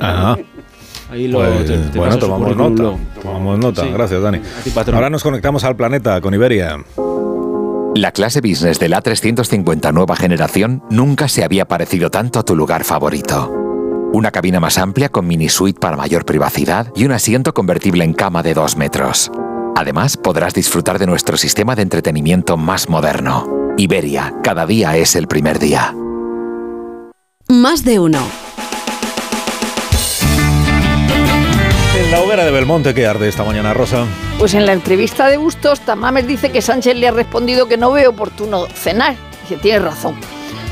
Ah. 0.00 0.36
Ahí 1.14 1.28
lo, 1.28 1.38
Pues, 1.38 1.64
te- 1.66 1.78
te 1.78 1.98
bueno, 1.98 2.18
tomamos 2.18 2.56
nota. 2.56 2.98
Tomamos 3.22 3.58
nota. 3.60 3.82
Sí. 3.82 3.90
Gracias, 3.92 4.20
Dani. 4.20 4.40
Ti. 4.64 4.72
Ahora 4.92 5.10
nos 5.10 5.22
conectamos 5.22 5.62
al 5.62 5.76
planeta 5.76 6.20
con 6.20 6.34
Iberia. 6.34 6.78
La 7.94 8.10
clase 8.10 8.40
business 8.40 8.80
del 8.80 8.94
A350 8.94 9.92
nueva 9.92 10.16
generación 10.16 10.82
nunca 10.90 11.28
se 11.28 11.44
había 11.44 11.66
parecido 11.66 12.10
tanto 12.10 12.40
a 12.40 12.42
tu 12.42 12.56
lugar 12.56 12.82
favorito. 12.82 13.48
Una 14.12 14.32
cabina 14.32 14.58
más 14.58 14.76
amplia 14.78 15.08
con 15.08 15.28
mini 15.28 15.48
suite 15.48 15.78
para 15.78 15.96
mayor 15.96 16.24
privacidad 16.24 16.88
y 16.96 17.04
un 17.04 17.12
asiento 17.12 17.54
convertible 17.54 18.02
en 18.02 18.12
cama 18.12 18.42
de 18.42 18.54
2 18.54 18.76
metros. 18.76 19.30
Además, 19.76 20.16
podrás 20.16 20.52
disfrutar 20.54 20.98
de 20.98 21.06
nuestro 21.06 21.36
sistema 21.36 21.76
de 21.76 21.82
entretenimiento 21.82 22.56
más 22.56 22.88
moderno. 22.88 23.72
Iberia, 23.76 24.34
cada 24.42 24.66
día 24.66 24.96
es 24.96 25.14
el 25.14 25.28
primer 25.28 25.60
día. 25.60 25.94
Más 27.48 27.84
de 27.84 28.00
uno. 28.00 28.18
De 32.42 32.50
Belmonte 32.50 32.94
que 32.94 33.06
arde 33.06 33.28
esta 33.28 33.44
mañana, 33.44 33.72
Rosa. 33.74 34.06
Pues 34.40 34.54
en 34.54 34.66
la 34.66 34.72
entrevista 34.72 35.28
de 35.28 35.36
Bustos, 35.36 35.78
Tamames 35.80 36.26
dice 36.26 36.50
que 36.50 36.62
Sánchez 36.62 36.96
le 36.96 37.06
ha 37.06 37.12
respondido 37.12 37.68
que 37.68 37.76
no 37.76 37.92
ve 37.92 38.08
oportuno 38.08 38.66
cenar. 38.66 39.14
Dice, 39.42 39.56
tiene 39.56 39.78
razón. 39.78 40.16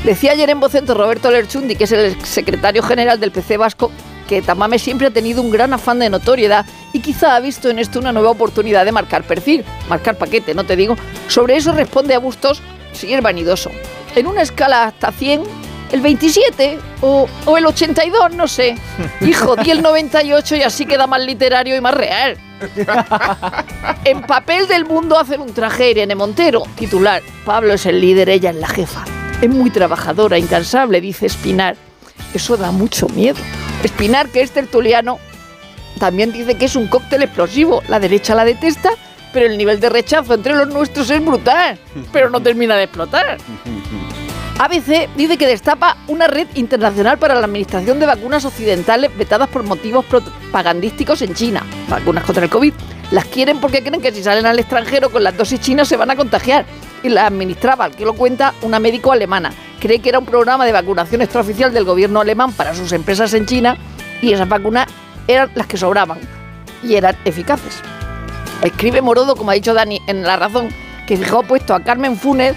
Decía 0.03 0.33
ayer 0.33 0.49
en 0.49 0.59
Vocento 0.59 0.93
Roberto 0.93 1.31
Lerchundi, 1.31 1.77
que 1.77 1.85
es 1.85 1.93
el 1.93 2.21
secretario 2.25 2.83
general 2.83 3.17
del 3.21 3.31
PC 3.31 3.55
Vasco, 3.55 3.91
que 4.27 4.41
Tamames 4.41 4.81
siempre 4.81 5.07
ha 5.07 5.11
tenido 5.11 5.41
un 5.41 5.51
gran 5.51 5.71
afán 5.71 5.99
de 5.99 6.09
notoriedad 6.09 6.65
y 6.91 6.99
quizá 6.99 7.37
ha 7.37 7.39
visto 7.39 7.69
en 7.69 7.79
esto 7.79 7.97
una 7.97 8.11
nueva 8.11 8.31
oportunidad 8.31 8.83
de 8.83 8.91
marcar 8.91 9.23
perfil, 9.23 9.63
marcar 9.87 10.17
paquete, 10.17 10.53
no 10.53 10.65
te 10.65 10.75
digo. 10.75 10.97
Sobre 11.29 11.55
eso 11.55 11.71
responde 11.71 12.13
a 12.13 12.19
Bustos, 12.19 12.61
si 12.91 13.13
es 13.13 13.21
vanidoso. 13.21 13.71
En 14.17 14.27
una 14.27 14.41
escala 14.41 14.83
hasta 14.83 15.13
100, 15.13 15.43
el 15.93 16.01
27 16.01 16.79
o, 17.01 17.29
o 17.45 17.57
el 17.57 17.65
82, 17.67 18.33
no 18.33 18.47
sé. 18.47 18.75
Hijo, 19.21 19.55
di 19.55 19.69
el 19.69 19.83
98 19.83 20.55
y 20.55 20.63
así 20.63 20.85
queda 20.85 21.05
más 21.05 21.21
literario 21.21 21.75
y 21.75 21.81
más 21.81 21.93
real. 21.93 22.37
En 24.05 24.21
papel 24.23 24.67
del 24.67 24.85
mundo 24.85 25.17
hacen 25.17 25.39
un 25.39 25.53
traje 25.53 25.91
Irene 25.91 26.15
Montero. 26.15 26.63
Titular, 26.75 27.21
Pablo 27.45 27.73
es 27.73 27.85
el 27.85 28.01
líder, 28.01 28.29
ella 28.29 28.49
es 28.49 28.55
la 28.55 28.67
jefa. 28.67 29.05
Es 29.41 29.49
muy 29.49 29.69
trabajadora, 29.69 30.37
incansable, 30.37 30.99
dice 30.99 31.27
Espinar. 31.27 31.75
Eso 32.33 32.57
da 32.57 32.71
mucho 32.71 33.07
miedo. 33.09 33.37
Espinar, 33.83 34.29
que 34.29 34.41
es 34.41 34.51
tertuliano, 34.51 35.19
también 35.99 36.31
dice 36.31 36.55
que 36.55 36.65
es 36.65 36.75
un 36.75 36.87
cóctel 36.87 37.23
explosivo. 37.23 37.83
La 37.87 37.99
derecha 37.99 38.35
la 38.35 38.45
detesta, 38.45 38.91
pero 39.31 39.45
el 39.45 39.57
nivel 39.57 39.79
de 39.79 39.89
rechazo 39.89 40.33
entre 40.33 40.55
los 40.55 40.67
nuestros 40.69 41.09
es 41.09 41.23
brutal. 41.23 41.77
Pero 42.11 42.29
no 42.29 42.41
termina 42.41 42.75
de 42.75 42.83
explotar. 42.83 43.37
ABC 44.59 45.09
dice 45.15 45.37
que 45.37 45.47
destapa 45.47 45.97
una 46.07 46.27
red 46.27 46.47
internacional 46.53 47.17
para 47.17 47.33
la 47.33 47.45
administración 47.45 47.99
de 47.99 48.05
vacunas 48.05 48.45
occidentales 48.45 49.15
vetadas 49.17 49.49
por 49.49 49.63
motivos 49.63 50.05
propagandísticos 50.05 51.21
en 51.23 51.33
China. 51.33 51.63
Vacunas 51.89 52.23
contra 52.23 52.43
el 52.43 52.49
COVID. 52.49 52.73
Las 53.11 53.25
quieren 53.25 53.59
porque 53.59 53.83
creen 53.83 54.01
que 54.01 54.11
si 54.11 54.23
salen 54.23 54.45
al 54.45 54.59
extranjero 54.59 55.09
con 55.09 55.23
las 55.23 55.35
dosis 55.35 55.59
chinas 55.59 55.87
se 55.87 55.97
van 55.97 56.11
a 56.11 56.15
contagiar. 56.15 56.65
Y 57.01 57.09
las 57.09 57.27
administraba, 57.27 57.85
al 57.85 57.95
que 57.95 58.05
lo 58.05 58.13
cuenta, 58.13 58.53
una 58.61 58.79
médico 58.79 59.11
alemana. 59.11 59.51
Cree 59.79 59.99
que 59.99 60.09
era 60.09 60.19
un 60.19 60.25
programa 60.25 60.65
de 60.65 60.71
vacunación 60.71 61.21
extraoficial 61.21 61.73
del 61.73 61.83
gobierno 61.83 62.21
alemán 62.21 62.53
para 62.53 62.73
sus 62.73 62.91
empresas 62.93 63.33
en 63.33 63.45
China 63.45 63.75
y 64.21 64.31
esas 64.31 64.47
vacunas 64.47 64.87
eran 65.27 65.51
las 65.55 65.67
que 65.67 65.77
sobraban 65.77 66.19
y 66.83 66.95
eran 66.95 67.17
eficaces. 67.25 67.81
Escribe 68.61 69.01
Morodo, 69.01 69.35
como 69.35 69.51
ha 69.51 69.55
dicho 69.55 69.73
Dani 69.73 69.99
en 70.07 70.23
La 70.23 70.37
Razón, 70.37 70.69
que 71.05 71.17
fijó 71.17 71.43
puesto 71.43 71.75
a 71.75 71.83
Carmen 71.83 72.15
Funes 72.17 72.55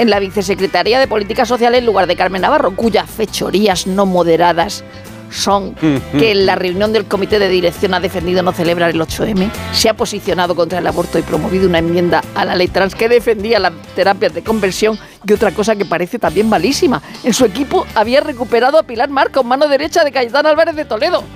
en 0.00 0.10
la 0.10 0.20
vicesecretaría 0.20 1.00
de 1.00 1.08
Políticas 1.08 1.48
Sociales 1.48 1.80
en 1.80 1.86
lugar 1.86 2.06
de 2.06 2.16
Carmen 2.16 2.42
Navarro, 2.42 2.74
cuyas 2.74 3.10
fechorías 3.10 3.86
no 3.86 4.06
moderadas 4.06 4.84
son 5.30 5.74
que 5.74 6.30
en 6.30 6.46
la 6.46 6.54
reunión 6.56 6.92
del 6.92 7.04
comité 7.04 7.38
de 7.38 7.48
dirección 7.48 7.94
ha 7.94 8.00
defendido 8.00 8.42
no 8.42 8.52
celebrar 8.52 8.90
el 8.90 9.00
8M, 9.00 9.50
se 9.72 9.88
ha 9.88 9.94
posicionado 9.94 10.54
contra 10.54 10.78
el 10.78 10.86
aborto 10.86 11.18
y 11.18 11.22
promovido 11.22 11.68
una 11.68 11.78
enmienda 11.78 12.22
a 12.34 12.44
la 12.44 12.54
ley 12.54 12.68
trans 12.68 12.94
que 12.94 13.08
defendía 13.08 13.58
las 13.58 13.72
terapias 13.94 14.34
de 14.34 14.42
conversión 14.42 14.98
y 15.26 15.32
otra 15.32 15.52
cosa 15.52 15.76
que 15.76 15.84
parece 15.84 16.18
también 16.18 16.48
malísima. 16.48 17.02
En 17.24 17.34
su 17.34 17.44
equipo 17.44 17.86
había 17.94 18.20
recuperado 18.20 18.78
a 18.78 18.84
Pilar 18.84 19.10
Marcos, 19.10 19.44
mano 19.44 19.68
derecha 19.68 20.04
de 20.04 20.12
Cayetano 20.12 20.48
Álvarez 20.48 20.76
de 20.76 20.84
Toledo. 20.84 21.22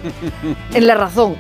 En 0.75 0.87
la 0.87 0.95
razón, 0.95 1.37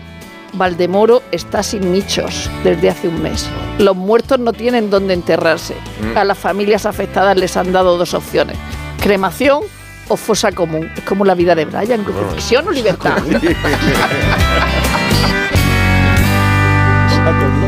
Valdemoro 0.53 1.23
está 1.31 1.63
sin 1.63 1.93
nichos 1.93 2.51
desde 2.65 2.91
hace 2.91 3.09
un 3.09 3.23
mes. 3.23 3.49
Los 3.79 3.97
muertos 3.97 4.39
no 4.39 4.53
tienen 4.53 4.91
dónde 4.91 5.15
enterrarse. 5.15 5.75
Mm. 6.01 6.17
A 6.17 6.25
las 6.25 6.39
familias 6.39 6.87
afectadas 6.87 7.37
les 7.37 7.57
han 7.57 7.73
dado 7.73 7.97
dos 7.97 8.15
opciones. 8.15 8.57
Cremación 9.01 9.63
o 10.09 10.17
fosa 10.17 10.53
común. 10.53 10.91
Es 10.97 11.05
como 11.05 11.25
la 11.25 11.35
vida 11.35 11.55
de 11.55 11.65
Brian, 11.65 12.05
crucifixión 12.05 12.69
o 12.69 12.71
libertad. 12.71 13.19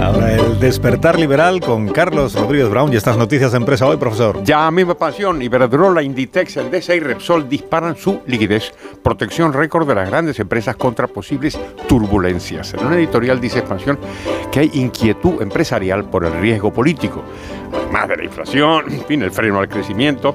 Ahora 0.00 0.32
el 0.32 0.58
despertar 0.58 1.20
liberal 1.20 1.60
con 1.60 1.86
Carlos 1.88 2.34
Rodríguez 2.34 2.70
Brown 2.70 2.90
y 2.90 2.96
estas 2.96 3.18
noticias 3.18 3.52
de 3.52 3.58
empresa 3.58 3.86
hoy, 3.86 3.98
profesor. 3.98 4.42
Ya 4.44 4.70
misma 4.70 4.94
pasión, 4.94 5.42
Iberdrola, 5.42 6.02
Inditex, 6.02 6.56
Endesa 6.56 6.94
y 6.94 7.00
Repsol 7.00 7.46
disparan 7.50 7.96
su 7.96 8.22
liquidez, 8.26 8.72
protección 9.02 9.52
récord 9.52 9.86
de 9.86 9.94
las 9.94 10.08
grandes 10.08 10.40
empresas 10.40 10.76
contra 10.76 11.06
posibles 11.06 11.58
turbulencias. 11.86 12.72
En 12.72 12.86
una 12.86 12.96
editorial 12.96 13.42
dice 13.42 13.58
Expansión 13.58 13.98
que 14.50 14.60
hay 14.60 14.70
inquietud 14.72 15.42
empresarial 15.42 16.08
por 16.08 16.24
el 16.24 16.32
riesgo 16.40 16.72
político, 16.72 17.22
además 17.70 18.08
de 18.08 18.16
la 18.16 18.24
inflación, 18.24 18.90
en 18.90 19.04
fin, 19.04 19.22
el 19.22 19.30
freno 19.30 19.60
al 19.60 19.68
crecimiento. 19.68 20.34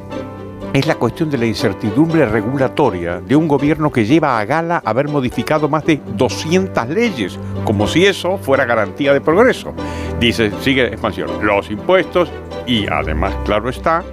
Es 0.76 0.88
la 0.88 0.96
cuestión 0.96 1.30
de 1.30 1.38
la 1.38 1.46
incertidumbre 1.46 2.26
regulatoria 2.26 3.22
de 3.22 3.34
un 3.34 3.48
gobierno 3.48 3.90
que 3.90 4.04
lleva 4.04 4.38
a 4.38 4.44
gala 4.44 4.82
haber 4.84 5.08
modificado 5.08 5.70
más 5.70 5.86
de 5.86 6.02
200 6.18 6.90
leyes, 6.90 7.40
como 7.64 7.88
si 7.88 8.06
eso 8.06 8.38
fuera 8.38 8.66
garantía 8.66 9.14
de 9.14 9.22
progreso. 9.22 9.74
Dice, 10.20 10.52
sigue 10.60 10.88
expansión, 10.88 11.30
los 11.42 11.72
impuestos 11.72 12.30
y 12.68 12.88
además, 12.88 13.34
claro 13.46 13.70
está, 13.70 14.04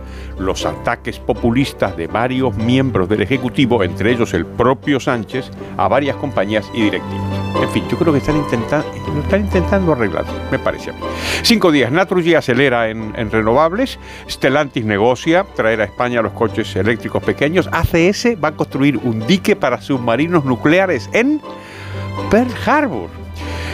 los 0.43 0.67
ataques 0.67 1.19
populistas 1.19 1.97
de 1.97 2.07
varios 2.07 2.55
miembros 2.57 3.09
del 3.09 3.23
Ejecutivo, 3.23 3.83
entre 3.83 4.13
ellos 4.13 4.35
el 4.35 4.47
propio 4.47 5.01
Sánchez, 5.01 5.51
a 5.77 5.89
varias 5.89 6.17
compañías 6.17 6.71
y 6.75 6.83
directivos. 6.83 7.23
En 7.61 7.69
fin, 7.71 7.85
yo 7.91 7.99
creo 7.99 8.13
que 8.13 8.19
están, 8.19 8.37
intentando 8.37 8.87
están 9.23 9.41
intentando 9.43 9.93
arreglar, 9.93 10.25
me 10.51 10.59
parece. 10.59 10.93
Cinco 11.43 11.71
días, 11.71 11.93
Naturgy 11.93 12.35
acelera 12.35 12.89
en, 12.89 13.13
en 13.17 13.31
renovables, 13.31 13.99
Stellantis 14.29 14.85
negocia 14.85 15.45
traer 15.55 15.81
a 15.81 15.85
España 15.85 16.23
los 16.23 16.33
coches 16.33 16.75
eléctricos 16.77 17.23
pequeños, 17.23 17.69
ACS 17.73 18.43
va 18.43 18.49
a 18.49 18.57
construir 18.57 18.99
un 18.99 19.27
dique 19.27 19.55
para 19.55 19.81
submarinos 19.81 20.45
nucleares 20.45 21.09
en 21.13 21.41
Pearl 22.31 22.53
Harbor. 22.67 23.22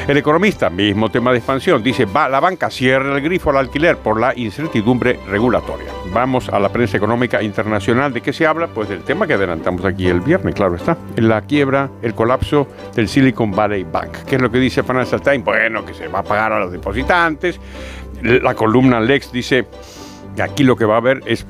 El 0.08 0.16
economista, 0.16 0.70
mismo 0.70 1.10
tema 1.10 1.32
de 1.32 1.36
expansión, 1.36 1.82
dice, 1.82 2.06
va, 2.06 2.30
la 2.30 2.40
banca 2.40 2.70
cierra 2.70 3.14
el 3.14 3.20
grifo 3.20 3.50
al 3.50 3.58
alquiler 3.58 3.98
por 3.98 4.18
la 4.18 4.32
incertidumbre 4.34 5.20
regulatoria. 5.28 5.92
Vamos 6.14 6.48
a 6.48 6.58
la 6.58 6.70
prensa 6.70 6.96
económica 6.96 7.42
internacional. 7.42 8.10
¿De 8.14 8.22
qué 8.22 8.32
se 8.32 8.46
habla? 8.46 8.68
Pues 8.68 8.88
del 8.88 9.02
tema 9.02 9.26
que 9.26 9.34
adelantamos 9.34 9.84
aquí 9.84 10.08
el 10.08 10.22
viernes, 10.22 10.54
claro 10.54 10.76
está. 10.76 10.96
La 11.16 11.42
quiebra, 11.42 11.90
el 12.00 12.14
colapso 12.14 12.66
del 12.96 13.06
Silicon 13.06 13.50
Valley 13.50 13.84
Bank. 13.84 14.24
¿Qué 14.26 14.36
es 14.36 14.40
lo 14.40 14.50
que 14.50 14.56
dice 14.56 14.82
Financial 14.82 15.20
Times? 15.20 15.44
Bueno, 15.44 15.84
que 15.84 15.92
se 15.92 16.08
va 16.08 16.20
a 16.20 16.24
pagar 16.24 16.52
a 16.52 16.60
los 16.60 16.72
depositantes. 16.72 17.60
La 18.22 18.54
columna 18.54 19.00
Lex 19.00 19.30
dice 19.30 19.66
aquí 20.42 20.64
lo 20.64 20.76
que 20.76 20.84
va 20.84 20.94
a 20.94 20.98
haber 20.98 21.20
es 21.26 21.46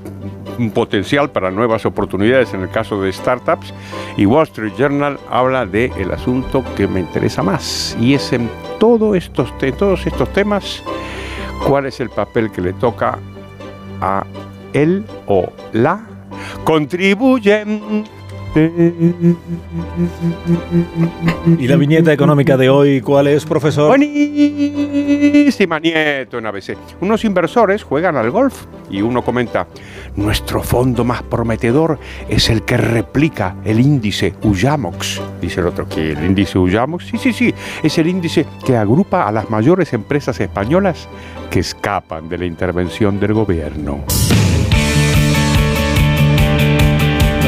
un 0.59 0.70
potencial 0.73 1.31
para 1.31 1.51
nuevas 1.51 1.86
oportunidades 1.86 2.52
en 2.55 2.62
el 2.62 2.70
caso 2.70 3.01
de 3.01 3.12
startups 3.12 3.73
y 4.16 4.27
Wall 4.27 4.44
Street 4.44 4.73
Journal 4.77 5.19
habla 5.31 5.62
el 5.97 6.10
asunto 6.10 6.65
que 6.77 6.89
me 6.89 7.01
interesa 7.01 7.43
más 7.43 7.97
y 8.01 8.15
es 8.15 8.32
en 8.32 8.51
todo 8.81 9.15
estos 9.15 9.56
te- 9.59 9.70
todos 9.73 10.05
estos 10.06 10.32
temas 10.32 10.82
cuál 11.66 11.86
es 11.86 12.01
el 12.01 12.10
papel 12.10 12.51
que 12.51 12.60
le 12.60 12.73
toca 12.73 13.19
a 14.01 14.24
él 14.73 15.05
o 15.27 15.48
la 15.73 16.01
contribuyen 16.65 18.05
¿Y 21.59 21.69
la 21.69 21.77
viñeta 21.77 22.13
económica 22.13 22.57
de 22.57 22.69
hoy 22.69 23.01
cuál 23.01 23.29
es, 23.29 23.45
profesor? 23.45 23.89
Buenísima 23.89 25.79
nieto 25.79 26.39
en 26.39 26.47
ABC. 26.47 26.77
Unos 27.01 27.25
inversores 27.25 27.83
juegan 27.85 28.17
al 28.17 28.31
golf 28.31 28.65
y 28.91 29.03
uno 29.03 29.23
comenta, 29.23 29.67
nuestro 30.17 30.63
fondo 30.63 31.05
más 31.05 31.23
prometedor 31.23 31.99
es 32.29 32.49
el 32.51 32.63
que 32.63 32.77
replica 32.77 33.57
el 33.65 33.81
índice 33.81 34.35
Uyamox. 34.43 35.21
Dice 35.41 35.61
el 35.61 35.67
otro, 35.67 35.89
¿qué? 35.89 36.13
¿El 36.13 36.25
índice 36.25 36.59
Uyamox? 36.59 37.07
Sí, 37.07 37.19
sí, 37.19 37.33
sí. 37.33 37.55
Es 37.83 37.99
el 37.99 38.09
índice 38.09 38.47
que 38.65 38.77
agrupa 38.77 39.29
a 39.29 39.33
las 39.33 39.51
mayores 39.51 39.93
empresas 39.93 40.41
españolas 40.41 41.09
que 41.51 41.61
escapan 41.61 42.29
de 42.29 42.39
la 42.39 42.47
intervención 42.47 43.21
del 43.21 43.35
gobierno. 43.35 44.05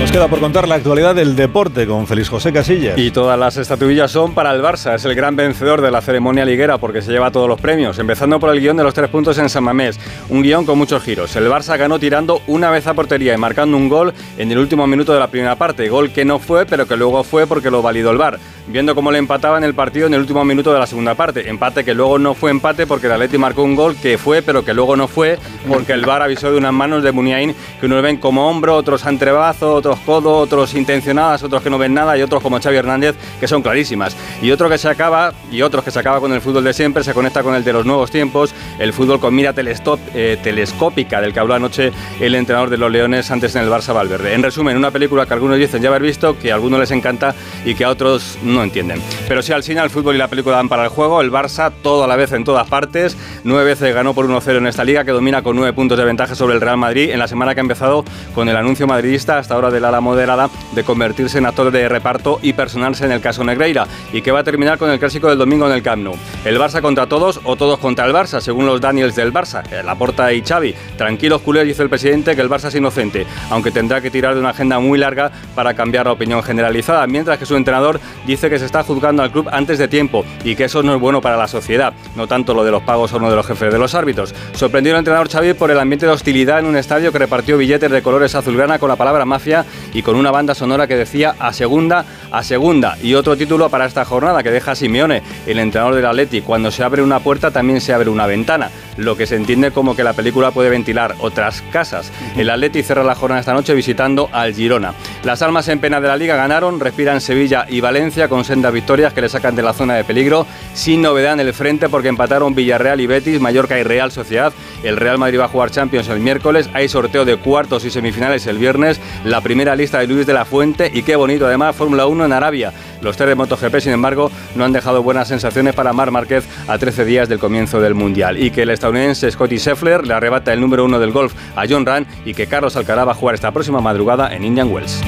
Nos 0.01 0.11
queda 0.11 0.29
por 0.29 0.41
contar 0.41 0.67
la 0.67 0.77
actualidad 0.77 1.15
del 1.15 1.37
deporte 1.37 1.87
con 1.87 2.07
Félix 2.07 2.31
José 2.31 2.55
Casillas. 2.55 2.97
Y 2.97 3.11
todas 3.11 3.39
las 3.39 3.59
estatuillas 3.59 4.11
son 4.11 4.33
para 4.33 4.51
el 4.53 4.63
Barça. 4.63 4.95
Es 4.95 5.05
el 5.05 5.15
gran 5.15 5.37
vencedor 5.37 5.83
de 5.83 5.91
la 5.91 6.01
ceremonia 6.01 6.47
liguera 6.47 6.79
porque 6.79 7.03
se 7.03 7.13
lleva 7.13 7.31
todos 7.31 7.47
los 7.47 7.61
premios. 7.61 7.99
Empezando 7.99 8.41
por 8.41 8.49
el 8.49 8.61
guion 8.61 8.79
de 8.79 8.83
los 8.83 8.95
tres 8.95 9.11
puntos 9.11 9.37
en 9.37 9.51
San 9.51 9.63
Mamés. 9.63 10.01
Un 10.31 10.43
guion 10.43 10.65
con 10.65 10.79
muchos 10.79 11.03
giros. 11.03 11.37
El 11.37 11.49
Barça 11.51 11.77
ganó 11.77 11.99
tirando 11.99 12.41
una 12.47 12.71
vez 12.71 12.87
a 12.87 12.95
portería 12.95 13.35
y 13.35 13.37
marcando 13.37 13.77
un 13.77 13.91
gol 13.91 14.15
en 14.39 14.51
el 14.51 14.57
último 14.57 14.87
minuto 14.87 15.13
de 15.13 15.21
la 15.21 15.29
primera 15.29 15.57
parte. 15.57 15.91
Gol 15.91 16.13
que 16.13 16.25
no 16.25 16.39
fue, 16.39 16.65
pero 16.65 16.89
que 16.89 16.97
luego 16.97 17.23
fue 17.23 17.47
porque 17.47 17.71
lo 17.71 17.83
validó 17.83 18.11
el 18.11 18.17
VAR. 18.17 18.39
Viendo 18.71 18.95
cómo 18.95 19.11
le 19.11 19.19
empataban 19.19 19.65
el 19.65 19.75
partido 19.75 20.07
en 20.07 20.15
el 20.15 20.21
último 20.21 20.45
minuto 20.45 20.73
de 20.73 20.79
la 20.79 20.87
segunda 20.87 21.17
parte. 21.17 21.49
Empate 21.51 21.85
que 21.85 21.93
luego 21.93 22.21
no 22.21 22.35
fue 22.35 22.53
empate 22.53 22.87
porque 22.87 23.09
el 23.09 23.13
Atleti 23.15 23.37
marcó 23.37 23.65
un 23.65 23.75
gol 23.75 23.97
que 23.97 24.17
fue, 24.17 24.43
pero 24.43 24.65
que 24.65 24.73
luego 24.73 24.95
no 24.97 25.09
fue 25.09 25.41
porque 25.69 25.93
el 25.93 26.07
VAR 26.07 26.23
avisó 26.23 26.53
de 26.53 26.57
unas 26.57 26.73
manos 26.73 27.03
de 27.03 27.11
Muniain 27.11 27.53
que 27.81 27.87
unos 27.87 28.01
ven 28.01 28.19
como 28.19 28.49
hombro, 28.49 28.77
otros 28.77 29.05
antrebazo, 29.07 29.75
otros 29.75 29.99
codo, 30.07 30.37
otros 30.37 30.75
intencionadas, 30.75 31.43
otros 31.43 31.63
que 31.63 31.71
no 31.71 31.79
ven 31.79 31.95
nada 31.95 32.17
y 32.17 32.23
otros 32.23 32.41
como 32.43 32.61
Xavi 32.61 32.77
Hernández 32.77 33.17
que 33.41 33.49
son 33.49 33.61
clarísimas. 33.61 34.17
Y 34.41 34.53
otro 34.53 34.69
que 34.69 34.79
se 34.79 34.89
acaba, 34.89 35.33
y 35.51 35.63
otros 35.63 35.83
que 35.83 35.91
se 35.91 35.99
acaba 35.99 36.21
con 36.21 36.33
el 36.33 36.41
fútbol 36.41 36.63
de 36.63 36.73
siempre, 36.73 37.03
se 37.03 37.13
conecta 37.13 37.43
con 37.43 37.57
el 37.57 37.65
de 37.65 37.73
los 37.73 37.85
nuevos 37.85 38.13
tiempos, 38.13 38.55
el 38.79 38.93
fútbol 38.93 39.19
con 39.19 39.35
mira 39.35 39.53
telestop- 39.53 39.99
eh, 40.15 40.39
telescópica 40.41 41.21
del 41.21 41.33
que 41.33 41.41
habló 41.41 41.55
anoche 41.55 41.91
el 42.21 42.37
entrenador 42.37 42.71
de 42.71 42.77
los 42.77 42.93
Leones 42.93 43.33
antes 43.33 43.57
en 43.57 43.65
el 43.65 43.69
Barça 43.69 43.93
Valverde. 43.93 44.33
En 44.33 44.45
resumen, 44.45 44.77
una 44.77 44.93
película 44.93 45.27
que 45.27 45.35
algunos 45.35 45.59
dicen 45.59 45.83
ya 45.83 45.89
haber 45.89 46.03
visto, 46.03 46.39
que 46.39 46.53
a 46.53 46.55
algunos 46.55 46.79
les 46.79 46.93
encanta 46.93 47.35
y 47.65 47.75
que 47.75 47.85
a 47.85 47.91
otros 47.91 48.39
no 48.45 48.60
entienden. 48.63 49.03
Pero 49.29 49.43
si 49.43 49.53
al 49.53 49.63
cine, 49.63 49.83
el 49.83 49.91
fútbol 49.91 50.15
y 50.15 50.19
la 50.19 50.29
película 50.29 50.57
dan 50.57 50.69
para 50.69 50.85
el 50.85 50.89
juego, 50.89 51.21
el 51.21 51.31
Barça 51.31 51.73
todo 51.83 52.05
a 52.05 52.07
la 52.07 52.17
vez 52.17 52.33
en 52.33 52.45
todas 52.45 52.69
partes, 52.69 53.17
nueve 53.45 53.65
veces 53.65 53.95
ganó 53.95 54.15
por 54.15 54.27
1-0 54.27 54.59
en 54.59 54.67
esta 54.67 54.85
liga 54.85 55.05
que 55.05 55.13
domina 55.13 55.43
con 55.43 55.57
nueve 55.57 55.73
puntos 55.73 55.99
de 55.99 56.05
ventaja 56.05 56.35
sobre 56.35 56.55
el 56.55 56.61
Real 56.61 56.77
Madrid 56.77 57.11
en 57.11 57.19
la 57.19 57.29
semana 57.29 57.55
que 57.55 57.61
ha 57.61 57.63
empezado 57.63 58.05
con 58.35 58.49
el 58.49 58.57
anuncio 58.57 58.87
madridista 58.87 59.39
hasta 59.39 59.55
ahora 59.55 59.71
del 59.71 59.85
ala 59.85 60.01
moderada 60.01 60.51
de 60.75 60.85
convertirse 60.85 61.39
en 61.39 61.47
actor 61.47 61.71
de 61.71 61.89
reparto 61.89 62.39
y 62.43 62.53
personarse 62.53 63.05
en 63.05 63.13
el 63.13 63.21
caso 63.21 63.45
Negreira 63.45 63.87
y 64.13 64.23
que 64.23 64.33
va 64.33 64.41
a 64.41 64.45
terminar 64.45 64.79
con 64.79 64.91
el 64.91 64.99
clásico 64.99 65.29
del 65.29 65.39
domingo 65.39 65.67
en 65.67 65.73
el 65.73 65.83
Camp 65.83 66.03
Nou. 66.03 66.17
El 66.45 66.59
Barça 66.59 66.81
contra 66.81 67.07
todos 67.07 67.41
o 67.45 67.57
todos 67.57 67.79
contra 67.79 68.07
el 68.07 68.13
Barça, 68.13 68.41
según 68.41 68.67
los 68.67 68.81
Daniels 68.81 69.15
del 69.15 69.33
Barça, 69.33 69.63
eh, 69.71 69.83
Laporta 69.83 70.33
y 70.33 70.43
Xavi. 70.43 70.75
Tranquilos 70.97 71.41
culés, 71.41 71.65
dice 71.65 71.83
el 71.83 71.89
presidente, 71.89 72.35
que 72.35 72.43
el 72.43 72.51
Barça 72.51 72.69
es 72.69 72.75
inocente, 72.75 73.27
aunque 73.51 73.71
tendrá 73.71 74.01
que 74.01 74.11
tirar 74.11 74.35
de 74.35 74.41
una 74.41 74.51
agenda 74.51 74.79
muy 74.79 74.99
larga 74.99 75.31
para 75.55 75.75
cambiar 75.75 76.07
la 76.07 76.13
opinión 76.13 76.43
generalizada, 76.43 77.07
mientras 77.07 77.39
que 77.39 77.47
su 77.47 77.57
entrenador 77.57 78.01
dice 78.27 78.50
que 78.51 78.59
se 78.59 78.67
está 78.67 78.83
juzgando 78.83 79.23
al 79.23 79.31
club 79.31 79.49
antes 79.51 79.79
de 79.79 79.89
tiempo 79.89 80.25
y 80.45 80.55
que 80.55 80.65
eso 80.65 80.83
no 80.83 80.95
es 80.95 81.01
bueno 81.01 81.21
para 81.21 81.37
la 81.37 81.49
sociedad, 81.49 81.95
no 82.17 82.27
tanto 82.27 82.53
lo 82.53 82.65
de 82.65 82.71
los 82.71 82.83
pagos 82.83 83.13
o 83.13 83.21
no 83.21 83.31
de 83.31 83.37
los 83.37 83.47
jefes 83.47 83.73
de 83.73 83.79
los 83.79 83.95
árbitros. 83.95 84.35
Sorprendió 84.53 84.93
el 84.93 84.99
entrenador 84.99 85.31
Xavi 85.31 85.55
por 85.55 85.71
el 85.71 85.79
ambiente 85.79 86.07
de 86.07 86.13
hostilidad 86.13 86.59
en 86.59 86.67
un 86.67 86.77
estadio 86.77 87.13
que 87.13 87.19
repartió 87.19 87.57
billetes 87.57 87.91
de 87.91 88.03
colores 88.03 88.35
azulgrana 88.35 88.79
con 88.79 88.89
la 88.89 88.97
palabra 88.97 89.25
mafia 89.25 89.65
y 89.93 90.03
con 90.03 90.17
una 90.17 90.31
banda 90.31 90.55
sonora 90.55 90.87
que 90.87 90.97
decía 90.97 91.35
a 91.39 91.53
segunda, 91.53 92.05
a 92.31 92.43
segunda. 92.43 92.97
Y 93.03 93.15
otro 93.15 93.37
título 93.37 93.69
para 93.71 93.87
esta 93.87 94.05
jornada 94.05 94.43
que 94.43 94.51
deja 94.51 94.73
a 94.73 94.75
Simeone, 94.75 95.23
el 95.47 95.59
entrenador 95.59 95.95
del 95.95 96.07
Atleti. 96.07 96.43
Cuando 96.43 96.71
se 96.71 96.83
abre 96.83 97.03
una 97.03 97.21
puerta 97.21 97.51
también 97.51 97.81
se 97.81 97.93
abre 97.93 98.11
una 98.11 98.27
ventana, 98.27 98.71
lo 98.97 99.17
que 99.17 99.27
se 99.27 99.37
entiende 99.37 99.71
como 99.71 99.97
que 99.97 100.05
la 100.05 100.13
película 100.13 100.51
puede 100.51 100.71
ventilar 100.71 101.15
otras 101.21 101.63
casas. 101.73 102.11
El 102.37 102.51
Atleti 102.51 102.83
cierra 102.83 103.05
la 103.05 103.15
jornada 103.15 103.41
esta 103.41 103.55
noche 103.55 103.75
visitando 103.75 104.29
al 104.33 104.55
Girona. 104.55 104.95
Las 105.25 105.43
almas 105.43 105.69
en 105.69 105.81
pena 105.81 106.01
de 106.01 106.09
la 106.09 106.17
liga 106.17 106.37
ganaron, 106.37 106.81
respiran 106.81 107.21
Sevilla 107.21 107.67
y 107.69 107.81
Valencia 107.81 108.29
con 108.31 108.45
sendas 108.47 108.73
victorias 108.73 109.13
que 109.13 109.21
le 109.21 109.29
sacan 109.29 109.55
de 109.55 109.63
la 109.63 109.75
zona 109.75 109.95
de 109.97 110.05
peligro, 110.05 110.47
sin 110.73 111.03
novedad 111.03 111.35
en 111.35 111.41
el 111.41 111.53
frente 111.53 111.91
porque 111.91 112.09
empataron 112.09 112.55
Villarreal 112.55 113.01
y 113.03 113.07
Betis, 113.07 113.41
Mallorca 113.41 113.79
y 113.79 113.83
Real 113.83 114.11
Sociedad. 114.11 114.55
El 114.83 114.97
Real 114.97 115.19
Madrid 115.19 115.41
va 115.41 115.45
a 115.45 115.49
jugar 115.49 115.71
Champions 115.71 116.09
el 116.09 116.21
miércoles, 116.21 116.71
hay 116.73 116.89
sorteo 116.89 117.27
de 117.27 117.37
cuartos 117.37 117.85
y 117.85 117.91
semifinales 117.91 118.47
el 118.47 118.57
viernes, 118.57 118.99
la 119.25 119.43
primera 119.43 119.77
lista 119.77 119.99
de 119.99 120.07
Luis 120.07 120.27
de 120.27 120.33
la 120.33 120.47
Fuente 120.47 120.91
y 120.95 121.03
qué 121.03 121.17
bonito 121.17 121.47
además 121.47 121.77
Fórmula 121.77 122.07
1 122.07 122.25
en 122.25 122.33
Arabia. 122.33 122.73
Los 123.03 123.17
tres 123.17 123.31
de 123.31 123.35
MotoGP, 123.35 123.81
sin 123.81 123.93
embargo, 123.93 124.31
no 124.55 124.65
han 124.65 124.73
dejado 124.73 125.03
buenas 125.03 125.29
sensaciones 125.29 125.75
para 125.75 125.93
Mar 125.93 126.11
Márquez 126.11 126.47
a 126.69 126.79
13 126.79 127.05
días 127.05 127.29
del 127.29 127.39
comienzo 127.39 127.81
del 127.81 127.95
Mundial 127.95 128.43
y 128.43 128.51
que 128.51 128.63
el 128.63 128.71
estadounidense 128.71 129.31
Scotty 129.31 129.59
Scheffler 129.59 130.07
le 130.07 130.15
arrebata 130.15 130.53
el 130.53 130.61
número 130.61 130.85
uno 130.85 130.99
del 130.99 131.11
golf 131.11 131.35
a 131.57 131.65
John 131.69 131.85
Rand 131.85 132.07
y 132.25 132.35
que 132.35 132.47
Carlos 132.47 132.77
Alcaraz 132.77 133.09
va 133.09 133.13
a 133.13 133.15
jugar 133.15 133.35
esta 133.35 133.53
próxima 133.53 133.81
madrugada 133.81 134.35
en 134.35 134.45
Indian 134.45 134.71
Wells. 134.71 135.01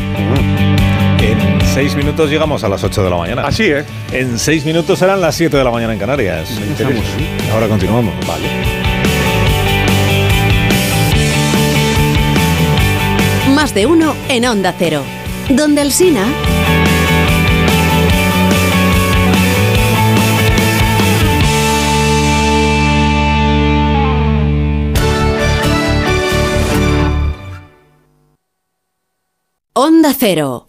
En 1.23 1.61
seis 1.73 1.95
minutos 1.95 2.29
llegamos 2.29 2.65
a 2.65 2.69
las 2.69 2.83
8 2.83 3.05
de 3.05 3.11
la 3.11 3.17
mañana. 3.17 3.47
Así, 3.47 3.65
¿eh? 3.65 3.85
En 4.13 4.39
seis 4.39 4.65
minutos 4.65 4.99
serán 4.99 5.21
las 5.21 5.37
7 5.37 5.57
de 5.57 5.65
la 5.65 5.71
mañana 5.71 5.93
en 5.93 5.99
Canarias. 6.01 6.51
Empezamos. 6.51 7.05
Ahora 7.53 7.69
continuamos. 7.69 8.13
Vale. 8.27 8.49
Más 13.55 13.73
de 13.73 13.87
uno 13.87 14.17
en 14.29 14.47
Onda 14.47 14.75
Cero. 14.77 15.03
Donde 15.49 15.83
el 15.83 15.93
Sina. 15.93 16.27
Onda 29.75 30.13
Cero, 30.19 30.69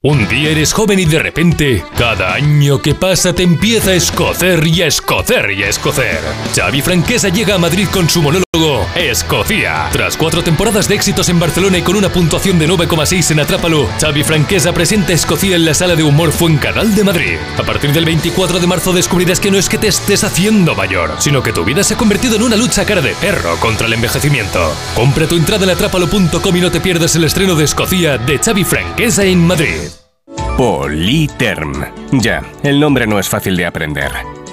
Un 0.00 0.28
día 0.28 0.50
eres 0.50 0.72
joven 0.72 1.00
y 1.00 1.06
de 1.06 1.18
repente, 1.18 1.84
cada 1.96 2.32
año 2.34 2.80
que 2.80 2.94
pasa 2.94 3.32
te 3.32 3.42
empieza 3.42 3.90
a 3.90 3.94
escocer 3.94 4.64
y 4.64 4.82
a 4.82 4.86
escocer 4.86 5.50
y 5.50 5.64
a 5.64 5.68
escocer. 5.68 6.20
Xavi 6.54 6.82
Franquesa 6.82 7.30
llega 7.30 7.56
a 7.56 7.58
Madrid 7.58 7.88
con 7.90 8.08
su 8.08 8.22
monólogo 8.22 8.86
Escocia. 8.94 9.88
Tras 9.90 10.16
cuatro 10.16 10.42
temporadas 10.42 10.88
de 10.88 10.94
éxitos 10.94 11.28
en 11.28 11.40
Barcelona 11.40 11.78
y 11.78 11.82
con 11.82 11.96
una 11.96 12.10
puntuación 12.10 12.60
de 12.60 12.68
9,6 12.68 13.32
en 13.32 13.40
Atrápalo, 13.40 13.88
Xavi 14.00 14.22
Franquesa 14.22 14.72
presenta 14.72 15.12
Escocia 15.12 15.56
en 15.56 15.64
la 15.64 15.74
sala 15.74 15.96
de 15.96 16.04
humor 16.04 16.30
Fuencanal 16.30 16.94
de 16.94 17.02
Madrid. 17.02 17.38
A 17.58 17.64
partir 17.64 17.92
del 17.92 18.04
24 18.04 18.60
de 18.60 18.66
marzo 18.68 18.92
descubrirás 18.92 19.40
que 19.40 19.50
no 19.50 19.58
es 19.58 19.68
que 19.68 19.78
te 19.78 19.88
estés 19.88 20.22
haciendo 20.22 20.76
mayor, 20.76 21.16
sino 21.18 21.42
que 21.42 21.52
tu 21.52 21.64
vida 21.64 21.82
se 21.82 21.94
ha 21.94 21.96
convertido 21.96 22.36
en 22.36 22.42
una 22.42 22.56
lucha 22.56 22.84
cara 22.84 23.00
de 23.00 23.16
perro 23.16 23.56
contra 23.58 23.88
el 23.88 23.94
envejecimiento. 23.94 24.72
Compra 24.94 25.26
tu 25.26 25.34
entrada 25.34 25.64
en 25.64 25.70
atrápalo.com 25.70 26.56
y 26.56 26.60
no 26.60 26.70
te 26.70 26.80
pierdas 26.80 27.16
el 27.16 27.24
estreno 27.24 27.56
de 27.56 27.64
Escocia 27.64 28.16
de 28.16 28.38
Xavi 28.38 28.62
Franquesa 28.62 29.24
en 29.24 29.44
Madrid. 29.44 29.97
Politerm. 30.56 31.84
Ya, 32.12 32.42
el 32.62 32.80
nombre 32.80 33.06
no 33.06 33.18
es 33.18 33.28
fácil 33.28 33.56
de 33.56 33.66
aprender. 33.66 34.10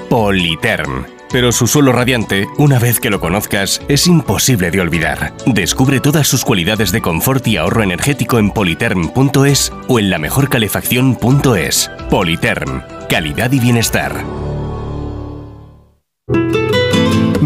Politerm. 0.10 1.06
Pero 1.32 1.52
su 1.52 1.68
suelo 1.68 1.92
radiante, 1.92 2.48
una 2.58 2.80
vez 2.80 3.00
que 3.00 3.10
lo 3.10 3.20
conozcas, 3.20 3.82
es 3.88 4.08
imposible 4.08 4.72
de 4.72 4.80
olvidar. 4.80 5.34
Descubre 5.46 6.00
todas 6.00 6.28
sus 6.28 6.46
cualidades 6.46 6.92
de 6.92 7.02
confort 7.02 7.46
y 7.48 7.58
ahorro 7.58 7.84
energético 7.84 8.40
en 8.40 8.52
politerm.es 8.52 9.74
o 9.88 10.00
en 10.00 10.10
la 10.10 10.20
mejorcalefacción.es. 10.20 11.92
Politerm. 12.10 12.84
Calidad 13.10 13.52
y 13.52 13.60
bienestar. 13.60 14.24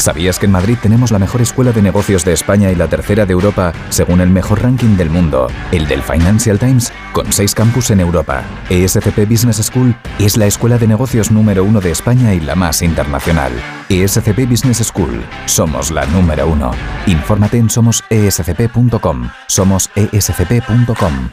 ¿Sabías 0.00 0.38
que 0.38 0.46
en 0.46 0.52
Madrid 0.52 0.78
tenemos 0.80 1.10
la 1.10 1.18
mejor 1.18 1.42
escuela 1.42 1.72
de 1.72 1.82
negocios 1.82 2.24
de 2.24 2.32
España 2.32 2.70
y 2.70 2.74
la 2.74 2.88
tercera 2.88 3.26
de 3.26 3.32
Europa, 3.32 3.74
según 3.90 4.22
el 4.22 4.30
mejor 4.30 4.62
ranking 4.62 4.96
del 4.96 5.10
mundo, 5.10 5.48
el 5.72 5.86
del 5.88 6.02
Financial 6.02 6.58
Times, 6.58 6.90
con 7.12 7.30
seis 7.30 7.54
campus 7.54 7.90
en 7.90 8.00
Europa? 8.00 8.42
ESCP 8.70 9.28
Business 9.28 9.58
School 9.58 9.94
es 10.18 10.38
la 10.38 10.46
escuela 10.46 10.78
de 10.78 10.88
negocios 10.88 11.30
número 11.30 11.64
uno 11.64 11.82
de 11.82 11.90
España 11.90 12.32
y 12.32 12.40
la 12.40 12.54
más 12.54 12.80
internacional. 12.80 13.52
ESCP 13.90 14.48
Business 14.48 14.78
School, 14.78 15.22
somos 15.44 15.90
la 15.90 16.06
número 16.06 16.48
uno. 16.48 16.70
Infórmate 17.06 17.58
en 17.58 17.68
somosescp.com. 17.68 19.28
Somosescp.com. 19.48 21.30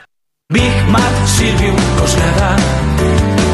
Big 0.50 0.88
Mat 0.90 1.04
Coslada. 1.98 2.58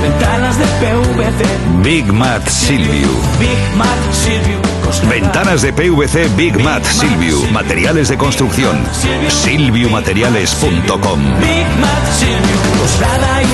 Ventanas 0.01 0.57
de 0.57 0.65
PVC. 0.65 1.83
Big 1.83 2.11
Mat 2.11 2.47
Silvio. 2.47 3.09
Big 3.39 3.77
Mat 3.77 4.11
Silvio 4.11 4.72
Ventanas 5.07 5.61
de 5.61 5.73
PVC 5.73 6.29
Big 6.35 6.59
Mat 6.59 6.83
Silvio. 6.83 7.37
Materiales 7.51 8.09
de 8.09 8.17
construcción. 8.17 8.83
Silviumateriales.com. 9.29 11.19
Big 11.39 11.67
Mat 11.79 12.05
Silvio 12.19 12.57
Coslada 12.79 13.43
y. 13.43 13.53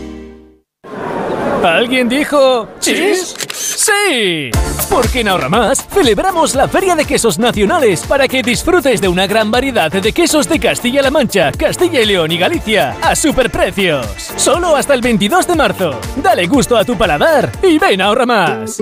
¿Alguien 1.63 2.09
dijo 2.09 2.67
chis? 2.79 3.35
¡Sí! 3.53 4.49
Porque 4.89 5.21
en 5.21 5.27
Ahorra 5.27 5.49
Más 5.49 5.85
celebramos 5.87 6.55
la 6.55 6.67
Feria 6.67 6.95
de 6.95 7.05
Quesos 7.05 7.37
Nacionales 7.37 8.03
para 8.07 8.27
que 8.27 8.41
disfrutes 8.41 8.99
de 8.99 9.07
una 9.07 9.27
gran 9.27 9.51
variedad 9.51 9.91
de 9.91 10.11
quesos 10.11 10.49
de 10.49 10.59
Castilla-La 10.59 11.11
Mancha, 11.11 11.51
Castilla 11.51 12.01
y 12.01 12.05
León 12.05 12.31
y 12.31 12.37
Galicia 12.37 12.97
a 13.01 13.15
superprecios. 13.15 14.07
Solo 14.35 14.75
hasta 14.75 14.95
el 14.95 15.01
22 15.01 15.47
de 15.47 15.55
marzo. 15.55 15.99
Dale 16.17 16.47
gusto 16.47 16.77
a 16.77 16.83
tu 16.83 16.97
paladar 16.97 17.51
y 17.61 17.77
ven 17.77 18.01
a 18.01 18.05
Ahorra 18.05 18.25
Más. 18.25 18.81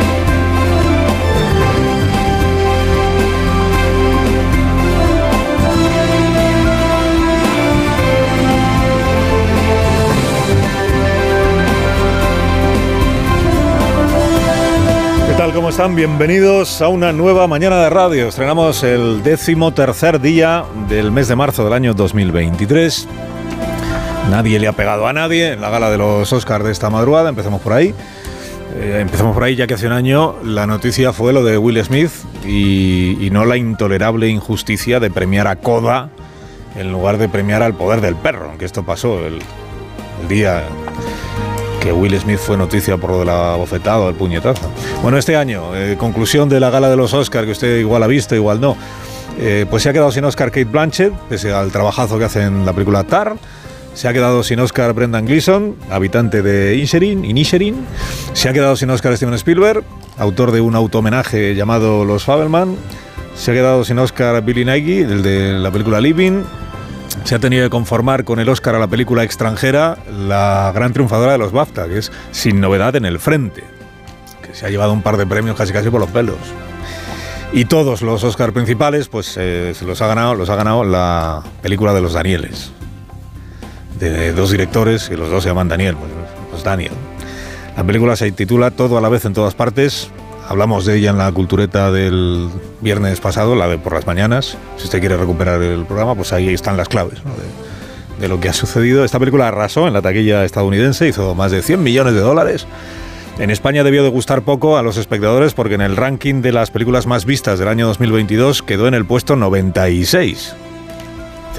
Tal? 15.51 15.55
¿Cómo 15.55 15.69
están? 15.69 15.95
Bienvenidos 15.95 16.81
a 16.81 16.87
una 16.87 17.11
nueva 17.11 17.47
mañana 17.47 17.81
de 17.83 17.89
radio. 17.89 18.27
Estrenamos 18.27 18.83
el 18.83 19.23
décimo 19.23 19.73
tercer 19.73 20.19
día 20.19 20.63
del 20.89 21.11
mes 21.11 21.27
de 21.27 21.35
marzo 21.35 21.63
del 21.63 21.73
año 21.73 21.93
2023. 21.93 23.07
Nadie 24.29 24.59
le 24.59 24.67
ha 24.67 24.73
pegado 24.73 25.07
a 25.07 25.13
nadie 25.13 25.53
en 25.53 25.61
la 25.61 25.69
gala 25.69 25.89
de 25.89 25.97
los 25.97 26.31
Oscars 26.31 26.65
de 26.65 26.71
esta 26.71 26.89
madrugada. 26.89 27.29
Empezamos 27.29 27.61
por 27.61 27.73
ahí. 27.73 27.93
Eh, 28.75 28.99
empezamos 29.01 29.33
por 29.33 29.43
ahí 29.43 29.55
ya 29.55 29.67
que 29.67 29.73
hace 29.73 29.87
un 29.87 29.93
año 29.93 30.35
la 30.43 30.67
noticia 30.67 31.11
fue 31.13 31.33
lo 31.33 31.43
de 31.43 31.57
Will 31.57 31.83
Smith 31.83 32.11
y, 32.45 33.17
y 33.19 33.29
no 33.29 33.45
la 33.45 33.57
intolerable 33.57 34.29
injusticia 34.29 34.99
de 34.99 35.11
premiar 35.11 35.47
a 35.47 35.57
Coda 35.57 36.09
en 36.77 36.91
lugar 36.91 37.17
de 37.17 37.27
premiar 37.27 37.61
al 37.61 37.73
poder 37.73 37.99
del 37.99 38.15
perro, 38.15 38.49
aunque 38.49 38.63
esto 38.63 38.83
pasó 38.83 39.25
el, 39.25 39.41
el 40.21 40.27
día 40.29 40.63
que 41.81 41.91
Will 41.91 42.17
Smith 42.19 42.37
fue 42.37 42.55
noticia 42.55 42.95
por 42.97 43.09
lo 43.09 43.19
de 43.19 43.25
la 43.25 43.55
bofetada 43.55 43.99
o 43.99 44.09
el 44.09 44.15
puñetazo. 44.15 44.71
Bueno, 45.01 45.17
este 45.17 45.35
año, 45.35 45.75
eh, 45.75 45.97
conclusión 45.97 46.47
de 46.47 46.59
la 46.59 46.69
gala 46.69 46.89
de 46.89 46.95
los 46.95 47.13
Oscars, 47.13 47.45
que 47.45 47.51
usted 47.51 47.79
igual 47.79 48.03
ha 48.03 48.07
visto, 48.07 48.35
igual 48.35 48.61
no, 48.61 48.77
eh, 49.39 49.65
pues 49.69 49.83
se 49.83 49.89
ha 49.89 49.93
quedado 49.93 50.11
sin 50.11 50.23
Oscar 50.23 50.51
Kate 50.51 50.65
Blanchett, 50.65 51.11
pese 51.27 51.51
al 51.51 51.71
trabajazo 51.71 52.19
que 52.19 52.25
hace 52.25 52.43
en 52.43 52.65
la 52.65 52.73
película 52.73 53.03
Tar. 53.03 53.35
Se 53.95 54.07
ha 54.07 54.13
quedado 54.13 54.43
sin 54.43 54.59
Oscar 54.59 54.93
Brendan 54.93 55.25
Gleeson, 55.25 55.75
habitante 55.89 56.41
de 56.41 56.75
Inisherin, 56.75 57.25
Inisherin. 57.25 57.75
Se 58.33 58.47
ha 58.47 58.53
quedado 58.53 58.75
sin 58.77 58.89
Oscar 58.89 59.17
Steven 59.17 59.33
Spielberg, 59.33 59.83
autor 60.17 60.51
de 60.51 60.61
un 60.61 60.75
auto-homenaje 60.75 61.55
llamado 61.55 62.05
Los 62.05 62.23
Fabelman. 62.23 62.77
Se 63.35 63.51
ha 63.51 63.53
quedado 63.53 63.83
sin 63.83 63.97
Oscar 63.99 64.41
Billy 64.43 64.63
Nighy, 64.63 64.99
el 64.99 65.23
de 65.23 65.53
la 65.53 65.71
película 65.71 65.99
Living. 65.99 66.43
Se 67.25 67.35
ha 67.35 67.39
tenido 67.39 67.65
que 67.65 67.69
conformar 67.69 68.23
con 68.23 68.39
el 68.39 68.49
Oscar 68.49 68.75
a 68.75 68.79
la 68.79 68.87
película 68.87 69.23
extranjera, 69.23 69.97
la 70.09 70.71
gran 70.73 70.93
triunfadora 70.93 71.33
de 71.33 71.37
los 71.37 71.51
BAFTA, 71.51 71.87
que 71.87 71.97
es 71.97 72.11
Sin 72.31 72.61
Novedad 72.61 72.95
en 72.95 73.05
el 73.05 73.19
Frente, 73.19 73.63
que 74.41 74.55
se 74.55 74.65
ha 74.65 74.69
llevado 74.69 74.93
un 74.93 75.01
par 75.01 75.17
de 75.17 75.27
premios 75.27 75.57
casi 75.57 75.73
casi 75.73 75.89
por 75.89 75.99
los 75.99 76.09
pelos. 76.09 76.37
Y 77.53 77.65
todos 77.65 78.01
los 78.01 78.23
Oscar 78.23 78.53
principales, 78.53 79.09
pues 79.09 79.35
eh, 79.37 79.73
se 79.75 79.85
los 79.85 80.01
ha 80.01 80.07
ganado, 80.07 80.35
los 80.35 80.49
ha 80.49 80.55
ganado 80.55 80.83
la 80.83 81.43
película 81.61 81.93
de 81.93 82.01
los 82.01 82.13
Danieles, 82.13 82.71
de 83.99 84.31
dos 84.31 84.51
directores 84.51 85.09
y 85.11 85.17
los 85.17 85.29
dos 85.29 85.43
se 85.43 85.49
llaman 85.49 85.67
Daniel, 85.67 85.97
pues, 85.97 86.11
pues 86.49 86.63
Daniel. 86.63 86.93
La 87.75 87.83
película 87.83 88.15
se 88.15 88.31
titula 88.31 88.71
Todo 88.71 88.97
a 88.97 89.01
la 89.01 89.09
vez 89.09 89.25
en 89.25 89.33
todas 89.33 89.53
partes. 89.53 90.09
Hablamos 90.51 90.83
de 90.85 90.97
ella 90.97 91.11
en 91.11 91.17
la 91.17 91.31
cultureta 91.31 91.93
del 91.93 92.49
viernes 92.81 93.21
pasado, 93.21 93.55
la 93.55 93.69
de 93.69 93.77
por 93.77 93.93
las 93.93 94.05
mañanas. 94.05 94.57
Si 94.75 94.83
usted 94.83 94.99
quiere 94.99 95.15
recuperar 95.15 95.61
el 95.61 95.85
programa, 95.85 96.13
pues 96.13 96.33
ahí 96.33 96.49
están 96.49 96.75
las 96.75 96.89
claves 96.89 97.23
¿no? 97.23 97.31
de, 98.19 98.27
lo 98.27 98.37
que 98.41 98.49
ha 98.49 98.53
sucedido. 98.53 99.05
Esta 99.05 99.17
película 99.17 99.47
arrasó 99.47 99.87
en 99.87 99.93
la 99.93 100.01
taquilla 100.01 100.43
estadounidense, 100.43 101.07
hizo 101.07 101.35
más 101.35 101.53
de 101.53 101.61
100 101.61 101.81
millones 101.81 102.15
de 102.15 102.19
dólares. 102.19 102.67
En 103.39 103.49
España 103.49 103.85
debió 103.85 104.03
de 104.03 104.09
gustar 104.09 104.41
poco 104.41 104.75
a 104.75 104.83
los 104.83 104.97
espectadores 104.97 105.53
porque 105.53 105.75
en 105.75 105.81
el 105.81 105.95
ranking 105.95 106.41
de 106.41 106.51
las 106.51 106.69
películas 106.69 107.07
más 107.07 107.23
vistas 107.23 107.57
del 107.57 107.69
año 107.69 107.87
2022 107.87 108.61
quedó 108.61 108.89
en 108.89 108.93
el 108.93 109.05
puesto 109.05 109.37
96. 109.37 110.53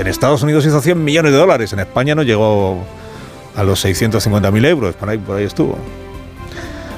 En 0.00 0.06
Estados 0.06 0.42
Unidos 0.42 0.66
hizo 0.66 0.82
100 0.82 1.02
millones 1.02 1.32
de 1.32 1.38
dólares, 1.38 1.72
en 1.72 1.78
España 1.78 2.14
no 2.14 2.24
llegó 2.24 2.84
a 3.56 3.62
los 3.62 3.82
650.000 3.86 4.66
euros, 4.66 4.94
por 4.96 5.08
ahí, 5.08 5.16
por 5.16 5.38
ahí 5.38 5.44
estuvo. 5.44 5.78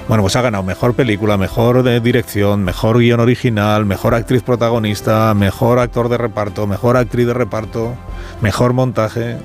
Bueno, 0.07 0.23
pues 0.23 0.37
ha 0.37 0.43
ganado 0.43 0.63
mejor 0.63 0.95
película, 0.95 1.39
mejor 1.39 1.83
de 1.83 1.99
dirección, 1.99 2.63
mejor 2.63 2.99
guion 2.99 3.21
original, 3.21 3.87
mejor 3.87 4.15
actriz 4.15 4.43
protagonista, 4.43 5.33
mejor 5.33 5.79
actor 5.79 6.11
de 6.11 6.19
reparto, 6.19 6.67
mejor 6.67 6.99
actriz 6.99 7.27
de 7.27 7.33
reparto, 7.33 7.95
mejor 8.43 8.75
montaje. 8.75 9.39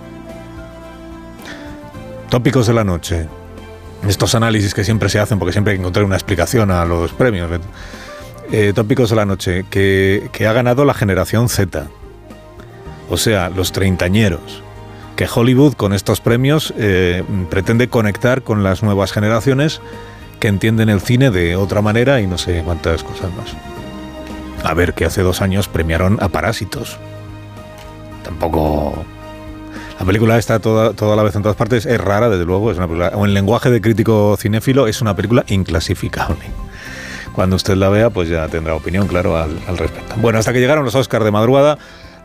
Tópicos 2.29 2.67
de 2.67 2.73
la 2.73 2.83
noche. 2.83 3.27
Estos 4.05 4.35
análisis 4.35 4.73
que 4.73 4.83
siempre 4.83 5.07
se 5.07 5.19
hacen 5.19 5.39
porque 5.39 5.53
siempre 5.53 5.71
hay 5.71 5.77
que 5.77 5.81
encontrar 5.81 6.03
una 6.03 6.15
explicación 6.15 6.71
a 6.71 6.83
los 6.83 7.13
premios. 7.13 7.49
Eh, 8.51 8.73
tópicos 8.75 9.09
de 9.09 9.15
la 9.15 9.25
noche. 9.25 9.65
Que, 9.69 10.29
que 10.33 10.45
ha 10.45 10.53
ganado 10.53 10.83
la 10.83 10.93
generación 10.93 11.47
Z. 11.47 11.87
O 13.09 13.17
sea, 13.17 13.49
los 13.49 13.71
treintañeros 13.71 14.61
que 15.15 15.27
Hollywood 15.33 15.73
con 15.73 15.91
estos 15.91 16.21
premios 16.21 16.73
eh, 16.77 17.23
pretende 17.49 17.89
conectar 17.89 18.41
con 18.41 18.63
las 18.63 18.83
nuevas 18.83 19.11
generaciones 19.11 19.81
que 20.39 20.47
entienden 20.47 20.89
el 20.89 21.01
cine 21.01 21.31
de 21.31 21.55
otra 21.55 21.81
manera 21.81 22.21
y 22.21 22.27
no 22.27 22.37
sé 22.37 22.61
cuántas 22.63 23.03
cosas 23.03 23.31
más. 23.35 23.55
A 24.63 24.73
ver, 24.73 24.93
que 24.93 25.05
hace 25.05 25.21
dos 25.21 25.41
años 25.41 25.67
premiaron 25.67 26.17
a 26.21 26.29
Parásitos. 26.29 26.97
Tampoco... 28.23 29.05
La 29.99 30.05
película 30.05 30.37
está 30.37 30.59
toda, 30.59 30.93
toda 30.93 31.17
la 31.17 31.23
vez 31.23 31.35
en 31.35 31.41
todas 31.41 31.57
partes, 31.57 31.85
es 31.85 31.99
rara, 31.99 32.29
desde 32.29 32.45
luego, 32.45 32.71
es 32.71 32.77
una. 32.77 32.85
O 32.85 33.25
en 33.25 33.33
lenguaje 33.33 33.69
de 33.69 33.81
crítico 33.81 34.37
cinéfilo, 34.39 34.87
es 34.87 35.01
una 35.01 35.13
película 35.13 35.43
inclasificable. 35.47 36.45
Cuando 37.33 37.57
usted 37.57 37.75
la 37.75 37.89
vea, 37.89 38.09
pues 38.09 38.29
ya 38.29 38.47
tendrá 38.47 38.75
opinión, 38.75 39.07
claro, 39.07 39.35
al, 39.35 39.59
al 39.67 39.77
respecto. 39.77 40.15
Bueno, 40.17 40.39
hasta 40.39 40.53
que 40.53 40.59
llegaron 40.59 40.85
los 40.85 40.95
Oscars 40.95 41.25
de 41.25 41.31
madrugada, 41.31 41.77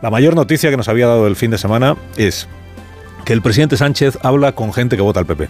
la 0.03 0.11
mayor 0.11 0.37
noticia 0.37 0.71
que 0.71 0.77
nos 0.77 0.89
había 0.89 1.09
dado 1.09 1.27
el 1.27 1.35
fin 1.35 1.51
de 1.51 1.59
semana 1.59 1.97
es 2.17 2.47
que 3.25 3.33
el 3.33 3.43
presidente 3.43 3.77
Sánchez 3.77 4.19
habla 4.23 4.53
con 4.53 4.73
gente 4.73 4.95
que 4.97 5.03
vota 5.03 5.19
al 5.19 5.27
PP. 5.27 5.49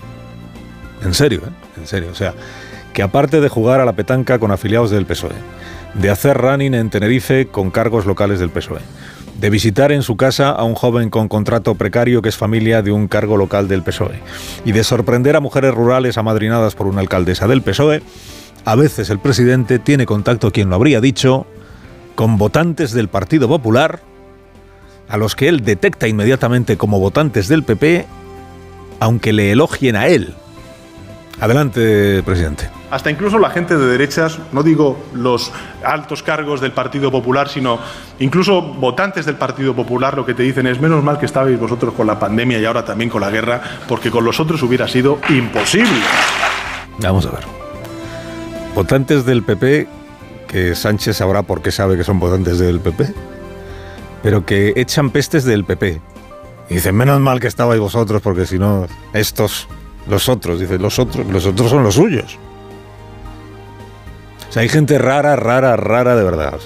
En 1.04 1.14
serio, 1.14 1.42
¿eh? 1.46 1.80
En 1.80 1.86
serio. 1.86 2.08
O 2.10 2.14
sea, 2.14 2.34
que 2.92 3.02
aparte 3.02 3.40
de 3.40 3.48
jugar 3.48 3.80
a 3.80 3.84
la 3.84 3.92
petanca 3.92 4.38
con 4.38 4.50
afiliados 4.50 4.90
del 4.90 5.06
PSOE, 5.06 5.34
de 5.94 6.10
hacer 6.10 6.36
running 6.36 6.74
en 6.74 6.90
Tenerife 6.90 7.46
con 7.46 7.70
cargos 7.70 8.06
locales 8.06 8.40
del 8.40 8.50
PSOE, 8.50 8.80
de 9.38 9.50
visitar 9.50 9.92
en 9.92 10.02
su 10.02 10.16
casa 10.16 10.50
a 10.50 10.64
un 10.64 10.74
joven 10.74 11.10
con 11.10 11.28
contrato 11.28 11.74
precario 11.74 12.22
que 12.22 12.28
es 12.28 12.36
familia 12.36 12.82
de 12.82 12.92
un 12.92 13.08
cargo 13.08 13.36
local 13.36 13.68
del 13.68 13.82
PSOE, 13.82 14.20
y 14.64 14.72
de 14.72 14.84
sorprender 14.84 15.36
a 15.36 15.40
mujeres 15.40 15.74
rurales 15.74 16.18
amadrinadas 16.18 16.74
por 16.74 16.86
una 16.86 17.00
alcaldesa 17.00 17.48
del 17.48 17.62
PSOE, 17.62 18.02
a 18.64 18.76
veces 18.76 19.10
el 19.10 19.18
presidente 19.18 19.78
tiene 19.78 20.06
contacto, 20.06 20.50
quien 20.50 20.70
lo 20.70 20.76
habría 20.76 21.00
dicho, 21.00 21.46
con 22.14 22.38
votantes 22.38 22.92
del 22.92 23.08
Partido 23.08 23.48
Popular, 23.48 24.00
a 25.08 25.16
los 25.16 25.36
que 25.36 25.48
él 25.48 25.64
detecta 25.64 26.08
inmediatamente 26.08 26.76
como 26.76 27.00
votantes 27.00 27.48
del 27.48 27.64
PP, 27.64 28.06
aunque 29.00 29.32
le 29.32 29.52
elogien 29.52 29.96
a 29.96 30.06
él. 30.06 30.34
Adelante, 31.40 32.22
presidente. 32.22 32.70
Hasta 32.90 33.10
incluso 33.10 33.38
la 33.38 33.50
gente 33.50 33.76
de 33.76 33.86
derechas, 33.86 34.38
no 34.52 34.62
digo 34.62 34.96
los 35.14 35.52
altos 35.84 36.22
cargos 36.22 36.60
del 36.60 36.72
Partido 36.72 37.10
Popular, 37.10 37.48
sino 37.48 37.78
incluso 38.20 38.62
votantes 38.62 39.26
del 39.26 39.34
Partido 39.34 39.74
Popular, 39.74 40.16
lo 40.16 40.24
que 40.24 40.34
te 40.34 40.44
dicen 40.44 40.66
es 40.66 40.80
menos 40.80 41.02
mal 41.02 41.18
que 41.18 41.26
estabais 41.26 41.58
vosotros 41.58 41.94
con 41.94 42.06
la 42.06 42.18
pandemia 42.18 42.60
y 42.60 42.64
ahora 42.64 42.84
también 42.84 43.10
con 43.10 43.20
la 43.20 43.30
guerra, 43.30 43.60
porque 43.88 44.10
con 44.10 44.24
los 44.24 44.38
otros 44.38 44.62
hubiera 44.62 44.86
sido 44.86 45.18
imposible. 45.28 46.00
Vamos 47.00 47.26
a 47.26 47.32
ver. 47.32 47.44
Votantes 48.74 49.24
del 49.24 49.42
PP, 49.42 49.88
que 50.46 50.74
Sánchez 50.74 51.16
sabrá 51.16 51.42
por 51.42 51.62
qué 51.62 51.72
sabe 51.72 51.96
que 51.96 52.04
son 52.04 52.20
votantes 52.20 52.58
del 52.58 52.80
PP, 52.80 53.12
pero 54.22 54.46
que 54.46 54.72
echan 54.76 55.10
pestes 55.10 55.44
del 55.44 55.64
PP. 55.64 56.00
Y 56.70 56.74
dicen, 56.74 56.94
menos 56.96 57.20
mal 57.20 57.40
que 57.40 57.48
estabais 57.48 57.80
vosotros, 57.80 58.22
porque 58.22 58.46
si 58.46 58.58
no, 58.58 58.86
estos, 59.12 59.68
los 60.08 60.28
otros, 60.28 60.60
dicen, 60.60 60.82
los 60.82 60.98
otros, 60.98 61.26
los 61.26 61.46
otros 61.46 61.70
son 61.70 61.82
los 61.82 61.94
suyos. 61.94 62.38
O 64.48 64.52
sea, 64.52 64.62
hay 64.62 64.68
gente 64.68 64.98
rara, 64.98 65.36
rara, 65.36 65.76
rara 65.76 66.14
de 66.14 66.24
verdad. 66.24 66.58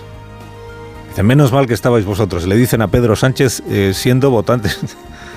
Dicen, 1.10 1.26
menos 1.26 1.52
mal 1.52 1.66
que 1.66 1.74
estabais 1.74 2.04
vosotros. 2.04 2.46
Le 2.46 2.56
dicen 2.56 2.82
a 2.82 2.88
Pedro 2.88 3.16
Sánchez 3.16 3.62
eh, 3.68 3.92
siendo 3.94 4.30
votantes 4.30 4.78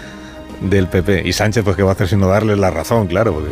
del 0.62 0.88
PP. 0.88 1.28
Y 1.28 1.34
Sánchez, 1.34 1.64
pues, 1.64 1.76
¿qué 1.76 1.84
va 1.84 1.92
a 1.92 1.94
hacer 1.94 2.08
sino 2.08 2.28
darle 2.28 2.56
la 2.56 2.72
razón, 2.72 3.08
claro? 3.08 3.34
Porque, 3.34 3.52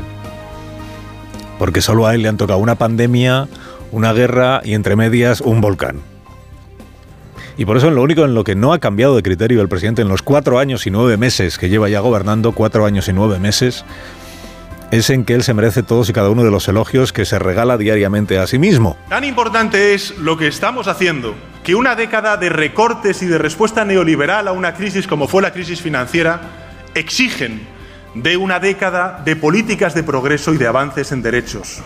porque 1.57 1.81
solo 1.81 2.07
a 2.07 2.15
él 2.15 2.23
le 2.23 2.29
han 2.29 2.37
tocado 2.37 2.59
una 2.59 2.75
pandemia, 2.75 3.47
una 3.91 4.13
guerra 4.13 4.61
y 4.63 4.73
entre 4.73 4.95
medias 4.95 5.41
un 5.41 5.61
volcán. 5.61 6.01
Y 7.59 7.65
por 7.65 7.75
eso 7.75 7.91
lo 7.91 8.01
único 8.01 8.23
en 8.23 8.33
lo 8.33 8.45
que 8.45 8.55
no 8.55 8.71
ha 8.71 8.79
cambiado 8.79 9.17
de 9.17 9.21
criterio 9.21 9.61
el 9.61 9.67
presidente 9.67 10.01
en 10.01 10.07
los 10.07 10.21
cuatro 10.21 10.59
años 10.59 10.87
y 10.87 10.91
nueve 10.91 11.17
meses 11.17 11.57
que 11.57 11.67
lleva 11.67 11.89
ya 11.89 11.99
gobernando, 11.99 12.53
cuatro 12.53 12.85
años 12.85 13.09
y 13.09 13.13
nueve 13.13 13.37
meses, 13.37 13.83
es 14.91 15.09
en 15.09 15.23
que 15.23 15.33
él 15.33 15.43
se 15.43 15.53
merece 15.53 15.83
todos 15.83 16.09
y 16.09 16.13
cada 16.13 16.29
uno 16.29 16.43
de 16.43 16.51
los 16.51 16.67
elogios 16.67 17.13
que 17.13 17.25
se 17.25 17.37
regala 17.39 17.77
diariamente 17.77 18.39
a 18.39 18.47
sí 18.47 18.57
mismo. 18.57 18.97
Tan 19.09 19.23
importante 19.23 19.93
es 19.93 20.17
lo 20.17 20.37
que 20.37 20.47
estamos 20.47 20.87
haciendo 20.87 21.35
que 21.63 21.75
una 21.75 21.95
década 21.95 22.37
de 22.37 22.49
recortes 22.49 23.21
y 23.21 23.27
de 23.27 23.37
respuesta 23.37 23.85
neoliberal 23.85 24.47
a 24.47 24.51
una 24.51 24.73
crisis 24.73 25.07
como 25.07 25.27
fue 25.27 25.41
la 25.41 25.53
crisis 25.53 25.81
financiera 25.81 26.41
exigen 26.95 27.61
de 28.15 28.37
una 28.37 28.59
década 28.59 29.21
de 29.23 29.35
políticas 29.35 29.93
de 29.93 30.03
progreso 30.03 30.53
y 30.53 30.57
de 30.57 30.67
avances 30.67 31.11
en 31.11 31.21
derechos. 31.21 31.81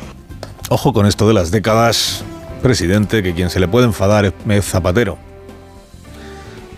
Ojo 0.70 0.94
con 0.94 1.06
esto 1.06 1.28
de 1.28 1.34
las 1.34 1.52
décadas, 1.52 2.24
presidente, 2.62 3.22
que 3.22 3.34
quien 3.34 3.50
se 3.50 3.60
le 3.60 3.68
puede 3.68 3.86
enfadar 3.86 4.34
es 4.48 4.66
Zapatero. 4.66 5.18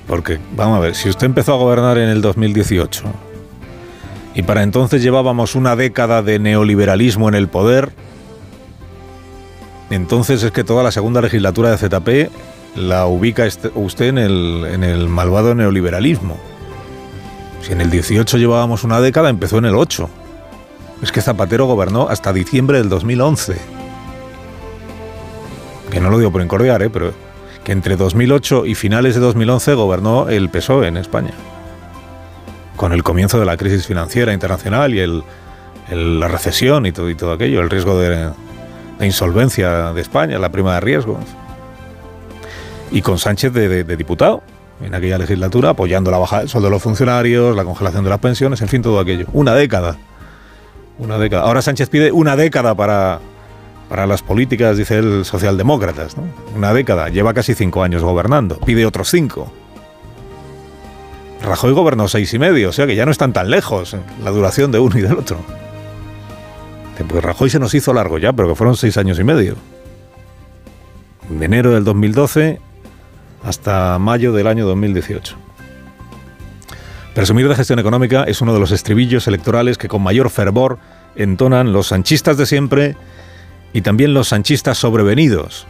Porque, 0.08 0.40
vamos 0.56 0.78
a 0.78 0.82
ver, 0.82 0.96
si 0.96 1.10
usted 1.10 1.26
empezó 1.26 1.54
a 1.54 1.58
gobernar 1.58 1.98
en 1.98 2.10
el 2.10 2.22
2018 2.22 3.04
y 4.36 4.44
para 4.44 4.64
entonces 4.64 5.02
llevábamos 5.02 5.56
una 5.56 5.76
década 5.76 6.22
de 6.22 6.38
neoliberalismo 6.40 7.30
en 7.30 7.36
el 7.36 7.48
poder, 7.48 7.94
entonces 9.90 10.44
es 10.44 10.52
que 10.52 10.64
toda 10.64 10.84
la 10.84 10.92
segunda 10.92 11.22
legislatura 11.22 11.72
de 11.72 11.78
ZP 11.78 12.32
la 12.76 13.08
ubica 13.08 13.46
este, 13.46 13.72
usted 13.76 14.08
en 14.08 14.18
el, 14.18 14.66
en 14.70 14.84
el 14.84 15.08
malvado 15.08 15.56
neoliberalismo. 15.56 16.38
Si 17.62 17.72
en 17.72 17.82
el 17.82 17.90
18 17.90 18.38
llevábamos 18.38 18.84
una 18.84 19.00
década, 19.00 19.30
empezó 19.30 19.58
en 19.58 19.66
el 19.66 19.76
8. 19.76 20.10
Es 21.02 21.12
que 21.12 21.22
Zapatero 21.22 21.66
gobernó 21.66 22.10
hasta 22.10 22.34
diciembre 22.34 22.78
del 22.78 22.90
2011. 22.90 23.56
Que 25.90 26.00
no 26.02 26.10
lo 26.10 26.18
digo 26.18 26.32
por 26.32 26.42
incordiar, 26.42 26.84
¿eh? 26.84 26.90
pero 26.90 27.14
que 27.64 27.72
entre 27.72 27.96
2008 27.96 28.66
y 28.66 28.76
finales 28.76 29.16
de 29.16 29.22
2011 29.22 29.74
gobernó 29.74 30.30
el 30.30 30.50
PSOE 30.50 30.88
en 30.88 30.98
España. 30.98 31.34
Con 32.76 32.94
el 32.94 33.04
comienzo 33.04 33.40
de 33.40 33.46
la 33.46 33.58
crisis 33.58 33.88
financiera 33.88 34.34
internacional 34.34 34.94
y 34.94 35.00
el, 35.00 35.24
la 35.92 36.28
recesión 36.28 36.86
y 36.86 36.92
todo, 36.92 37.10
y 37.10 37.16
todo 37.16 37.32
aquello, 37.32 37.62
el 37.62 37.70
riesgo 37.70 38.00
de, 38.00 38.32
de, 39.00 39.06
insolvencia 39.06 39.94
de 39.94 40.02
España, 40.02 40.38
la 40.40 40.50
prima 40.50 40.76
de 40.76 40.82
riesgo. 40.82 41.20
Y 42.92 43.02
con 43.02 43.18
Sánchez 43.18 43.54
de, 43.54 43.84
de 43.84 43.98
diputado 43.98 44.44
en 44.82 44.94
aquella 44.94 45.18
legislatura, 45.18 45.70
apoyando 45.70 46.12
la 46.12 46.18
baja 46.18 46.40
del 46.40 46.50
sueldo 46.50 46.68
de 46.68 46.72
los 46.72 46.84
funcionarios, 46.84 47.56
la 47.56 47.64
congelación 47.64 48.04
de 48.04 48.10
las 48.10 48.20
pensiones, 48.20 48.62
en 48.62 48.68
fin, 48.68 48.82
todo 48.82 49.00
aquello. 49.00 49.26
Una 49.34 49.54
década. 49.54 49.98
Una 50.98 51.18
década. 51.18 51.44
Ahora 51.44 51.62
Sánchez 51.62 51.90
pide 51.90 52.12
una 52.12 52.36
década 52.36 52.76
para, 52.76 53.20
para 53.90 54.08
las 54.08 54.22
políticas, 54.22 54.78
dice 54.78 54.98
él, 54.98 55.26
socialdemócratas. 55.26 56.18
¿no? 56.18 56.24
Una 56.56 56.74
década, 56.74 57.10
lleva 57.10 57.34
casi 57.34 57.54
cinco 57.54 57.84
años 57.84 58.04
gobernando, 58.04 58.58
pide 58.60 58.86
otros 58.86 59.10
cinco. 59.10 59.52
Rajoy 61.46 61.74
gobernó 61.74 62.08
seis 62.08 62.34
y 62.34 62.40
medio, 62.40 62.70
o 62.70 62.74
sea 62.74 62.88
que 62.88 62.96
ya 62.96 63.06
no 63.06 63.12
están 63.12 63.32
tan 63.32 63.50
lejos 63.50 63.96
la 64.24 64.32
duración 64.32 64.72
de 64.72 64.80
uno 64.80 64.98
y 64.98 65.02
del 65.02 65.14
otro. 65.14 65.38
Pues 67.08 67.24
Rajoy 67.24 67.50
se 67.50 67.60
nos 67.60 67.74
hizo 67.74 67.94
largo 67.94 68.18
ya, 68.18 68.34
pero 68.34 68.50
que 68.50 68.56
fueron 68.56 68.76
seis 68.76 68.98
años 68.98 69.20
y 69.20 69.24
medio. 69.24 69.56
De 71.30 71.46
enero 71.46 71.72
del 71.72 71.84
2012 71.84 72.60
hasta 73.44 74.00
mayo 74.00 74.34
del 74.34 74.48
año 74.48 74.66
2018. 74.66 75.36
Presumir 77.14 77.48
de 77.48 77.56
gestión 77.56 77.80
económica 77.80 78.24
es 78.24 78.42
uno 78.42 78.54
de 78.54 78.60
los 78.60 78.72
estribillos 78.72 79.28
electorales 79.28 79.78
que 79.78 79.88
con 79.88 80.02
mayor 80.02 80.30
fervor 80.30 80.80
entonan 81.16 81.72
los 81.72 81.88
sanchistas 81.88 82.38
de 82.38 82.46
siempre 82.46 82.98
y 83.72 83.82
también 83.82 84.14
los 84.14 84.30
sanchistas 84.30 84.78
sobrevenidos. 84.78 85.68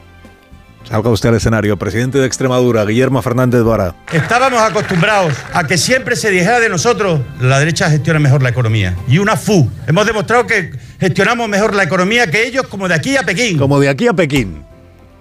Salga 0.88 1.10
usted 1.10 1.30
al 1.30 1.36
escenario, 1.36 1.78
presidente 1.78 2.20
de 2.20 2.28
Extremadura, 2.28 2.86
Guillermo 2.86 3.22
Fernández 3.22 3.64
Vara. 3.64 3.96
Estábamos 4.14 4.62
acostumbrados 4.62 5.34
a 5.52 5.66
que 5.66 5.78
siempre 5.78 6.16
se 6.16 6.30
dijera 6.30 6.60
de 6.60 6.70
nosotros, 6.70 7.22
la 7.42 7.60
derecha 7.60 7.90
gestiona 7.90 8.20
mejor 8.20 8.44
la 8.44 8.50
economía. 8.50 8.96
Y 9.08 9.18
una 9.18 9.36
FU. 9.36 9.70
Hemos 9.88 10.06
demostrado 10.06 10.46
que 10.46 10.72
gestionamos 11.00 11.50
mejor 11.50 11.74
la 11.74 11.84
economía 11.84 12.30
que 12.30 12.48
ellos 12.48 12.68
como 12.68 12.88
de 12.88 12.94
aquí 12.94 13.18
a 13.18 13.24
Pekín. 13.24 13.58
Como 13.58 13.80
de 13.80 13.90
aquí 13.90 14.08
a 14.08 14.14
Pekín. 14.14 14.64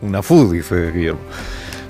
Una 0.02 0.22
FU, 0.22 0.52
dice 0.52 0.92
Guillermo. 0.92 1.20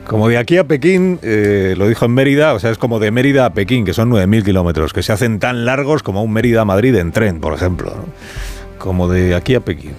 Como 0.06 0.28
de 0.28 0.38
aquí 0.38 0.58
a 0.58 0.64
Pekín, 0.64 1.18
eh, 1.22 1.74
lo 1.76 1.88
dijo 1.88 2.04
en 2.04 2.12
Mérida, 2.12 2.52
o 2.52 2.60
sea, 2.60 2.70
es 2.70 2.78
como 2.78 3.00
de 3.00 3.10
Mérida 3.10 3.46
a 3.46 3.54
Pekín, 3.54 3.84
que 3.84 3.94
son 3.94 4.10
9.000 4.10 4.44
kilómetros, 4.44 4.92
que 4.92 5.02
se 5.02 5.12
hacen 5.12 5.40
tan 5.40 5.64
largos 5.64 6.02
como 6.02 6.22
un 6.22 6.32
Mérida 6.32 6.60
a 6.60 6.64
Madrid 6.64 6.94
en 6.94 7.10
tren, 7.10 7.40
por 7.40 7.54
ejemplo. 7.54 7.90
¿no? 7.90 8.04
Como 8.78 9.08
de 9.08 9.34
aquí 9.34 9.54
a 9.54 9.60
Pekín. 9.60 9.94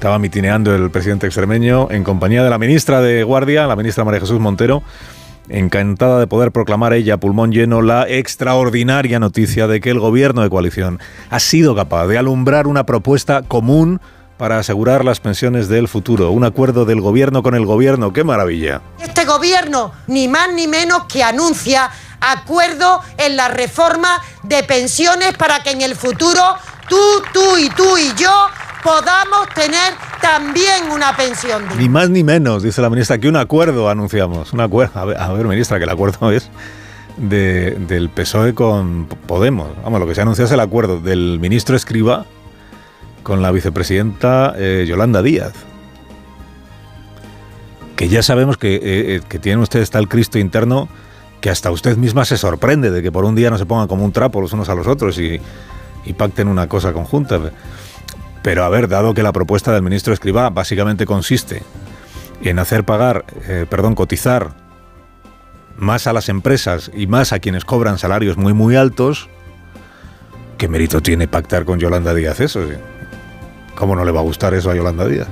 Estaba 0.00 0.18
mitineando 0.18 0.74
el 0.74 0.90
presidente 0.90 1.26
extremeño 1.26 1.88
en 1.90 2.04
compañía 2.04 2.42
de 2.42 2.48
la 2.48 2.56
ministra 2.56 3.02
de 3.02 3.22
Guardia, 3.22 3.66
la 3.66 3.76
ministra 3.76 4.02
María 4.02 4.20
Jesús 4.20 4.40
Montero, 4.40 4.82
encantada 5.50 6.18
de 6.18 6.26
poder 6.26 6.52
proclamar 6.52 6.94
ella 6.94 7.18
pulmón 7.18 7.52
lleno 7.52 7.82
la 7.82 8.08
extraordinaria 8.08 9.18
noticia 9.18 9.66
de 9.66 9.82
que 9.82 9.90
el 9.90 10.00
gobierno 10.00 10.40
de 10.40 10.48
coalición 10.48 11.00
ha 11.28 11.38
sido 11.38 11.76
capaz 11.76 12.06
de 12.06 12.16
alumbrar 12.16 12.66
una 12.66 12.86
propuesta 12.86 13.42
común 13.42 14.00
para 14.38 14.58
asegurar 14.58 15.04
las 15.04 15.20
pensiones 15.20 15.68
del 15.68 15.86
futuro. 15.86 16.30
Un 16.30 16.44
acuerdo 16.44 16.86
del 16.86 17.02
gobierno 17.02 17.42
con 17.42 17.54
el 17.54 17.66
gobierno. 17.66 18.14
¡Qué 18.14 18.24
maravilla! 18.24 18.80
Este 19.02 19.26
gobierno, 19.26 19.92
ni 20.06 20.28
más 20.28 20.50
ni 20.54 20.66
menos 20.66 21.04
que 21.12 21.22
anuncia 21.22 21.90
acuerdo 22.22 23.02
en 23.18 23.36
la 23.36 23.48
reforma 23.48 24.22
de 24.44 24.62
pensiones 24.62 25.34
para 25.36 25.62
que 25.62 25.72
en 25.72 25.82
el 25.82 25.94
futuro 25.94 26.40
tú, 26.88 26.96
tú 27.34 27.58
y 27.58 27.68
tú 27.68 27.98
y 27.98 28.14
yo 28.18 28.30
podamos 28.82 29.48
tener 29.54 29.94
también 30.20 30.90
una 30.92 31.16
pensión. 31.16 31.64
Ni 31.78 31.88
más 31.88 32.10
ni 32.10 32.22
menos, 32.22 32.62
dice 32.62 32.80
la 32.82 32.90
ministra, 32.90 33.18
que 33.18 33.28
un 33.28 33.36
acuerdo 33.36 33.88
anunciamos. 33.88 34.52
Un 34.52 34.60
acuerdo. 34.60 35.00
A 35.00 35.32
ver, 35.32 35.46
ministra, 35.46 35.78
que 35.78 35.84
el 35.84 35.90
acuerdo 35.90 36.30
es 36.30 36.50
de, 37.16 37.72
del 37.88 38.08
PSOE 38.10 38.54
con 38.54 39.06
Podemos. 39.26 39.68
Vamos, 39.82 40.00
lo 40.00 40.06
que 40.06 40.14
se 40.14 40.22
anuncia 40.22 40.44
es 40.44 40.52
el 40.52 40.60
acuerdo 40.60 41.00
del 41.00 41.38
ministro 41.40 41.76
Escriba 41.76 42.26
con 43.22 43.42
la 43.42 43.50
vicepresidenta 43.50 44.54
eh, 44.56 44.84
Yolanda 44.88 45.22
Díaz. 45.22 45.52
Que 47.96 48.08
ya 48.08 48.22
sabemos 48.22 48.56
que, 48.56 48.76
eh, 48.76 48.80
eh, 48.82 49.20
que 49.28 49.38
tienen 49.38 49.60
ustedes 49.60 49.90
tal 49.90 50.08
Cristo 50.08 50.38
interno 50.38 50.88
que 51.42 51.50
hasta 51.50 51.70
usted 51.70 51.96
misma 51.96 52.24
se 52.24 52.36
sorprende 52.36 52.90
de 52.90 53.02
que 53.02 53.10
por 53.10 53.24
un 53.24 53.34
día 53.34 53.50
no 53.50 53.56
se 53.56 53.64
pongan 53.64 53.88
como 53.88 54.04
un 54.04 54.12
trapo 54.12 54.42
los 54.42 54.52
unos 54.52 54.68
a 54.68 54.74
los 54.74 54.86
otros 54.86 55.18
y 55.18 55.40
pacten 56.16 56.48
una 56.48 56.66
cosa 56.68 56.92
conjunta. 56.92 57.40
Pero 58.42 58.64
a 58.64 58.68
ver, 58.68 58.88
dado 58.88 59.14
que 59.14 59.22
la 59.22 59.32
propuesta 59.32 59.72
del 59.72 59.82
ministro 59.82 60.12
Escribá 60.12 60.50
básicamente 60.50 61.06
consiste 61.06 61.62
en 62.42 62.58
hacer 62.58 62.84
pagar, 62.84 63.24
eh, 63.48 63.66
perdón, 63.68 63.94
cotizar 63.94 64.54
más 65.76 66.06
a 66.06 66.12
las 66.12 66.28
empresas 66.28 66.90
y 66.94 67.06
más 67.06 67.32
a 67.32 67.38
quienes 67.38 67.64
cobran 67.64 67.98
salarios 67.98 68.36
muy 68.36 68.52
muy 68.52 68.76
altos, 68.76 69.28
¿qué 70.58 70.68
mérito 70.68 71.02
tiene 71.02 71.28
pactar 71.28 71.64
con 71.64 71.78
Yolanda 71.78 72.14
Díaz 72.14 72.40
eso? 72.40 72.60
¿Cómo 73.74 73.96
no 73.96 74.04
le 74.04 74.12
va 74.12 74.20
a 74.20 74.24
gustar 74.24 74.54
eso 74.54 74.70
a 74.70 74.74
Yolanda 74.74 75.06
Díaz? 75.06 75.28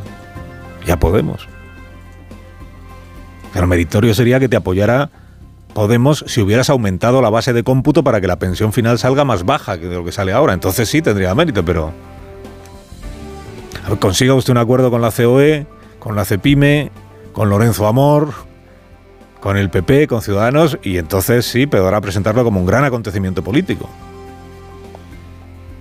Ya 0.87 0.99
Podemos. 0.99 1.49
Pero 3.53 3.67
meritorio 3.67 4.15
sería 4.15 4.39
que 4.41 4.49
te 4.49 4.57
apoyara 4.57 5.11
Podemos 5.79 6.25
si 6.27 6.41
hubieras 6.41 6.71
aumentado 6.71 7.23
la 7.23 7.31
base 7.31 7.53
de 7.53 7.63
cómputo 7.63 8.03
para 8.03 8.21
que 8.21 8.27
la 8.27 8.41
pensión 8.41 8.73
final 8.73 8.99
salga 8.99 9.25
más 9.25 9.45
baja 9.45 9.79
que 9.79 9.87
de 9.87 9.95
lo 9.95 10.05
que 10.05 10.11
sale 10.11 10.33
ahora. 10.33 10.53
Entonces 10.53 10.89
sí 10.89 11.03
tendría 11.03 11.35
mérito, 11.37 11.65
pero... 11.65 11.93
Consiga 13.97 14.35
usted 14.35 14.53
un 14.53 14.59
acuerdo 14.59 14.91
con 14.91 15.01
la 15.01 15.11
COE, 15.11 15.67
con 15.99 16.15
la 16.15 16.25
CEPIME, 16.25 16.91
con 17.33 17.49
Lorenzo 17.49 17.87
Amor, 17.87 18.33
con 19.41 19.57
el 19.57 19.71
PP, 19.71 20.07
con 20.07 20.23
Ciudadanos, 20.23 20.79
y 20.83 20.99
entonces 20.99 21.47
sí 21.47 21.67
podrá 21.67 22.01
presentarlo 22.01 22.45
como 22.45 22.61
un 22.61 22.67
gran 22.67 22.85
acontecimiento 22.85 23.43
político. 23.43 23.89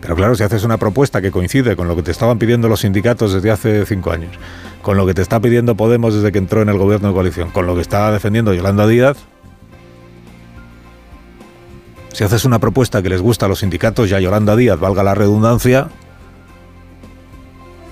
Pero 0.02 0.16
claro, 0.16 0.36
si 0.36 0.44
haces 0.44 0.64
una 0.64 0.78
propuesta 0.78 1.22
que 1.22 1.32
coincide 1.32 1.76
con 1.76 1.88
lo 1.88 1.96
que 1.96 2.04
te 2.04 2.12
estaban 2.12 2.40
pidiendo 2.40 2.70
los 2.70 2.82
sindicatos 2.82 3.34
desde 3.34 3.52
hace 3.52 3.86
cinco 3.86 4.12
años, 4.12 4.32
con 4.82 4.96
lo 4.96 5.06
que 5.06 5.14
te 5.14 5.22
está 5.22 5.40
pidiendo 5.42 5.76
Podemos 5.76 6.14
desde 6.14 6.32
que 6.32 6.38
entró 6.38 6.62
en 6.62 6.70
el 6.70 6.78
gobierno 6.78 7.10
de 7.10 7.14
coalición, 7.14 7.50
con 7.50 7.68
lo 7.68 7.76
que 7.76 7.82
está 7.82 8.12
defendiendo 8.12 8.54
Yolanda 8.54 8.88
Díaz, 8.88 9.18
si 12.14 12.24
haces 12.24 12.46
una 12.46 12.60
propuesta 12.60 13.04
que 13.04 13.10
les 13.10 13.22
gusta 13.22 13.46
a 13.46 13.50
los 13.50 13.60
sindicatos 13.60 14.10
y 14.10 14.14
a 14.16 14.20
Yolanda 14.20 14.56
Díaz, 14.56 14.80
valga 14.80 15.04
la 15.04 15.14
redundancia, 15.14 15.90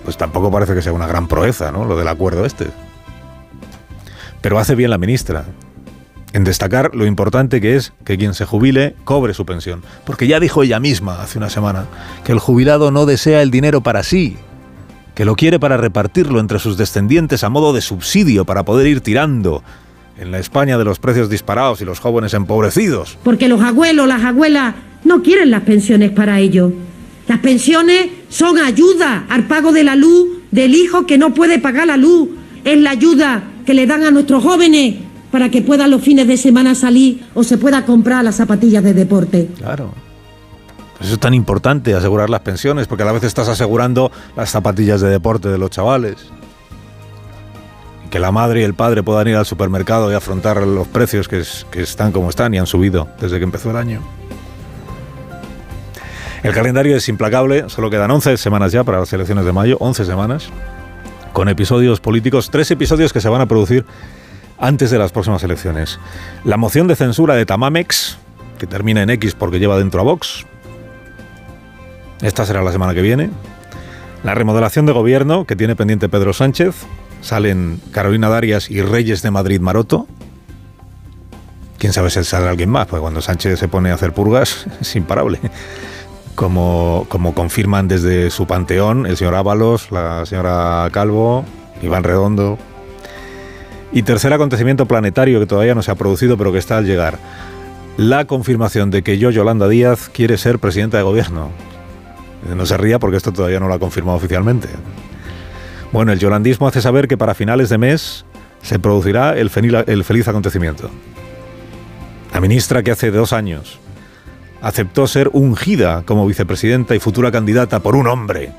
pues 0.06 0.18
tampoco 0.18 0.52
parece 0.52 0.74
que 0.74 0.82
sea 0.82 0.94
una 0.94 1.08
gran 1.08 1.28
proeza, 1.28 1.72
¿no? 1.72 1.84
Lo 1.84 1.98
del 1.98 2.08
acuerdo 2.08 2.46
este. 2.46 2.68
Pero 4.42 4.60
hace 4.60 4.76
bien 4.76 4.92
la 4.92 5.00
ministra 5.00 5.46
en 6.32 6.44
destacar 6.44 6.94
lo 6.94 7.06
importante 7.06 7.60
que 7.60 7.76
es 7.76 7.94
que 8.04 8.18
quien 8.18 8.34
se 8.34 8.46
jubile 8.46 8.96
cobre 9.04 9.34
su 9.34 9.46
pensión. 9.46 9.82
Porque 10.06 10.28
ya 10.28 10.40
dijo 10.40 10.64
ella 10.64 10.80
misma 10.80 11.22
hace 11.22 11.38
una 11.38 11.50
semana 11.50 11.86
que 12.24 12.32
el 12.32 12.40
jubilado 12.40 12.92
no 12.92 13.06
desea 13.06 13.42
el 13.42 13.52
dinero 13.52 13.82
para 13.82 14.04
sí, 14.04 14.38
que 15.16 15.26
lo 15.26 15.36
quiere 15.36 15.60
para 15.60 15.78
repartirlo 15.78 16.40
entre 16.40 16.60
sus 16.60 16.78
descendientes 16.78 17.44
a 17.44 17.50
modo 17.50 17.74
de 17.74 17.82
subsidio 17.82 18.46
para 18.46 18.64
poder 18.64 18.86
ir 18.86 19.02
tirando 19.02 19.64
en 20.20 20.32
la 20.32 20.40
España 20.40 20.78
de 20.78 20.84
los 20.86 21.00
precios 21.00 21.30
disparados 21.30 21.82
y 21.82 21.86
los 21.86 22.00
jóvenes 22.00 22.34
empobrecidos. 22.34 23.18
Porque 23.24 23.48
los 23.48 23.62
abuelos, 23.62 24.08
las 24.08 24.24
abuelas 24.24 24.76
no 25.04 25.24
quieren 25.24 25.52
las 25.52 25.62
pensiones 25.62 26.12
para 26.12 26.40
ellos. 26.40 26.72
Las 27.28 27.40
pensiones 27.40 28.08
son 28.30 28.58
ayuda 28.60 29.26
al 29.30 29.48
pago 29.48 29.72
de 29.72 29.84
la 29.84 29.96
luz 29.96 30.30
del 30.52 30.76
hijo 30.76 31.06
que 31.06 31.18
no 31.18 31.34
puede 31.34 31.60
pagar 31.60 31.88
la 31.88 31.98
luz. 31.98 32.30
Es 32.64 32.80
la 32.80 32.92
ayuda 32.92 33.44
que 33.66 33.74
le 33.74 33.88
dan 33.88 34.04
a 34.04 34.12
nuestros 34.12 34.44
jóvenes 34.44 34.96
para 35.32 35.50
que 35.50 35.62
puedan 35.62 35.92
los 35.92 36.02
fines 36.02 36.28
de 36.28 36.38
semana 36.38 36.76
salir 36.76 37.26
o 37.34 37.44
se 37.44 37.58
pueda 37.58 37.86
comprar 37.86 38.24
las 38.24 38.36
zapatillas 38.36 38.84
de 38.84 38.94
deporte. 38.94 39.50
Claro. 39.58 39.92
Pues 40.98 41.08
eso 41.08 41.16
es 41.16 41.20
tan 41.20 41.34
importante, 41.34 41.94
asegurar 41.94 42.30
las 42.30 42.40
pensiones, 42.40 42.88
porque 42.88 43.04
a 43.04 43.06
la 43.06 43.12
vez 43.12 43.24
estás 43.24 43.50
asegurando 43.50 44.12
las 44.38 44.50
zapatillas 44.50 45.02
de 45.02 45.10
deporte 45.10 45.50
de 45.50 45.58
los 45.58 45.70
chavales 45.70 46.16
que 48.16 48.20
la 48.20 48.32
madre 48.32 48.62
y 48.62 48.64
el 48.64 48.76
padre 48.76 49.04
puedan 49.04 49.28
ir 49.28 49.36
al 49.36 49.46
supermercado 49.46 50.10
y 50.10 50.16
afrontar 50.16 50.66
los 50.66 50.88
precios 50.88 51.28
que, 51.28 51.44
que 51.70 51.82
están 51.82 52.14
como 52.14 52.30
están 52.30 52.54
y 52.54 52.58
han 52.58 52.66
subido 52.66 53.10
desde 53.20 53.40
que 53.40 53.44
empezó 53.44 53.72
el 53.72 53.76
año. 53.76 54.02
El 56.46 56.54
calendario 56.54 56.96
es 56.96 57.10
implacable, 57.10 57.66
solo 57.70 57.90
quedan 57.90 58.12
11 58.12 58.38
semanas 58.38 58.72
ya 58.72 58.84
para 58.84 59.00
las 59.00 59.12
elecciones 59.12 59.46
de 59.46 59.52
mayo, 59.52 59.78
11 59.80 60.06
semanas, 60.06 60.50
con 61.34 61.50
episodios 61.50 62.00
políticos, 62.00 62.52
tres 62.52 62.70
episodios 62.70 63.12
que 63.12 63.20
se 63.20 63.30
van 63.30 63.42
a 63.42 63.48
producir 63.48 63.84
antes 64.60 64.92
de 64.92 65.00
las 65.00 65.12
próximas 65.12 65.44
elecciones. 65.44 66.00
La 66.44 66.58
moción 66.58 66.88
de 66.88 66.96
censura 66.96 67.34
de 67.34 67.48
Tamamex, 67.48 68.20
que 68.60 68.68
termina 68.68 69.02
en 69.02 69.10
X 69.10 69.34
porque 69.34 69.58
lleva 69.58 69.76
dentro 69.80 70.02
a 70.02 70.04
Vox. 70.04 70.46
Esta 72.22 72.46
será 72.46 72.62
la 72.62 72.72
semana 72.72 72.94
que 72.94 73.02
viene. 73.02 73.32
La 74.24 74.36
remodelación 74.36 74.86
de 74.86 74.92
gobierno 74.92 75.46
que 75.46 75.56
tiene 75.56 75.76
pendiente 75.76 76.10
Pedro 76.10 76.32
Sánchez, 76.32 76.76
salen 77.22 77.82
Carolina 77.92 78.30
Darias 78.30 78.70
y 78.70 78.84
Reyes 78.84 79.24
de 79.24 79.32
Madrid 79.32 79.62
Maroto. 79.62 80.06
Quién 81.80 81.92
sabe 81.92 82.12
si 82.12 82.24
sale 82.24 82.48
alguien 82.48 82.70
más, 82.70 82.86
porque 82.86 83.02
cuando 83.02 83.20
Sánchez 83.24 83.58
se 83.58 83.68
pone 83.68 83.90
a 83.90 83.96
hacer 83.96 84.14
purgas 84.14 84.68
es 84.80 84.96
imparable. 84.96 85.40
Como, 86.36 87.06
como 87.08 87.34
confirman 87.34 87.88
desde 87.88 88.30
su 88.30 88.46
panteón 88.46 89.06
el 89.06 89.16
señor 89.16 89.36
Ábalos, 89.36 89.90
la 89.92 90.26
señora 90.26 90.88
Calvo, 90.92 91.46
Iván 91.82 92.04
Redondo. 92.04 92.58
Y 93.94 94.04
tercer 94.04 94.34
acontecimiento 94.34 94.86
planetario 94.86 95.40
que 95.40 95.46
todavía 95.46 95.76
no 95.76 95.82
se 95.82 95.92
ha 95.92 95.96
producido, 95.96 96.38
pero 96.38 96.52
que 96.52 96.58
está 96.58 96.78
al 96.78 96.86
llegar. 96.86 97.18
La 97.98 98.26
confirmación 98.26 98.92
de 98.92 99.04
que 99.04 99.18
yo, 99.18 99.32
Yolanda 99.32 99.70
Díaz, 99.70 100.10
quiere 100.10 100.38
ser 100.38 100.60
presidenta 100.60 100.98
de 100.98 101.04
gobierno. 101.04 101.50
No 102.54 102.66
se 102.66 102.78
ría 102.78 103.00
porque 103.00 103.18
esto 103.18 103.32
todavía 103.32 103.60
no 103.62 103.70
lo 103.70 103.74
ha 103.74 103.80
confirmado 103.80 104.18
oficialmente. 104.18 104.68
Bueno, 105.94 106.12
el 106.12 106.20
yolandismo 106.20 106.68
hace 106.68 106.82
saber 106.82 107.08
que 107.08 107.18
para 107.18 107.34
finales 107.34 107.70
de 107.70 107.78
mes 107.78 108.26
se 108.62 108.80
producirá 108.80 109.38
el, 109.38 109.50
el 109.88 110.04
feliz 110.04 110.28
acontecimiento. 110.28 110.90
La 112.34 112.42
ministra 112.42 112.84
que 112.84 112.92
hace 112.92 113.12
dos 113.12 113.32
años 113.32 113.80
aceptó 114.66 115.06
ser 115.06 115.30
ungida 115.32 116.02
como 116.08 116.26
vicepresidenta 116.26 116.96
y 116.96 117.00
futura 117.00 117.32
candidata 117.32 117.82
por 117.82 117.96
un 117.96 118.08
hombre 118.08 118.52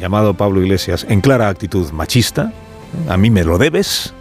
llamado 0.00 0.32
Pablo 0.32 0.62
Iglesias 0.62 1.04
en 1.10 1.20
clara 1.20 1.50
actitud 1.50 1.92
machista, 1.92 2.54
a 3.06 3.18
mí 3.18 3.28
me 3.28 3.44
lo 3.44 3.58
debes, 3.58 4.14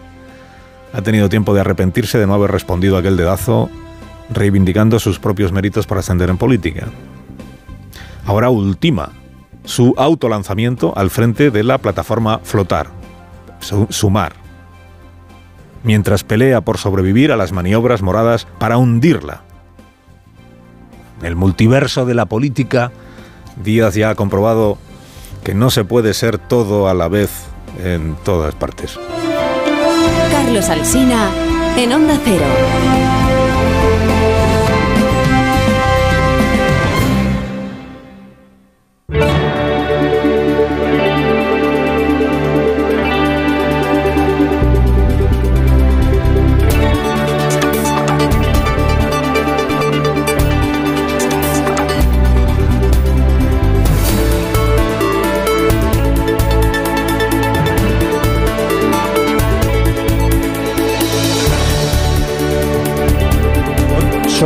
ha 0.91 1.01
tenido 1.01 1.29
tiempo 1.29 1.53
de 1.53 1.61
arrepentirse 1.61 2.19
de 2.19 2.27
no 2.27 2.33
haber 2.33 2.51
respondido 2.51 2.97
a 2.97 2.99
aquel 2.99 3.15
dedazo 3.15 3.69
reivindicando 4.29 4.99
sus 4.99 5.19
propios 5.19 5.53
méritos 5.53 5.87
para 5.87 6.01
ascender 6.01 6.29
en 6.29 6.37
política. 6.37 6.87
Ahora 8.25 8.49
ultima 8.49 9.13
su 9.63 9.93
autolanzamiento 9.97 10.91
al 10.97 11.09
frente 11.09 11.49
de 11.49 11.63
la 11.63 11.77
plataforma 11.77 12.41
Flotar, 12.43 12.87
Sumar, 13.87 14.33
mientras 15.81 16.25
pelea 16.25 16.59
por 16.59 16.77
sobrevivir 16.77 17.31
a 17.31 17.37
las 17.37 17.53
maniobras 17.53 18.01
moradas 18.01 18.47
para 18.59 18.75
hundirla. 18.75 19.43
En 21.23 21.27
el 21.27 21.37
multiverso 21.37 22.05
de 22.05 22.15
la 22.15 22.25
política, 22.25 22.91
Díaz 23.63 23.95
ya 23.95 24.09
ha 24.09 24.15
comprobado 24.15 24.77
que 25.45 25.53
no 25.53 25.69
se 25.69 25.85
puede 25.85 26.13
ser 26.13 26.37
todo 26.37 26.89
a 26.89 26.93
la 26.93 27.07
vez 27.07 27.45
en 27.81 28.17
todas 28.25 28.53
partes. 28.55 28.99
Carlos 30.29 30.67
Alsina, 30.67 31.29
en 31.77 31.93
Onda 31.93 32.19
Cero. 32.25 33.22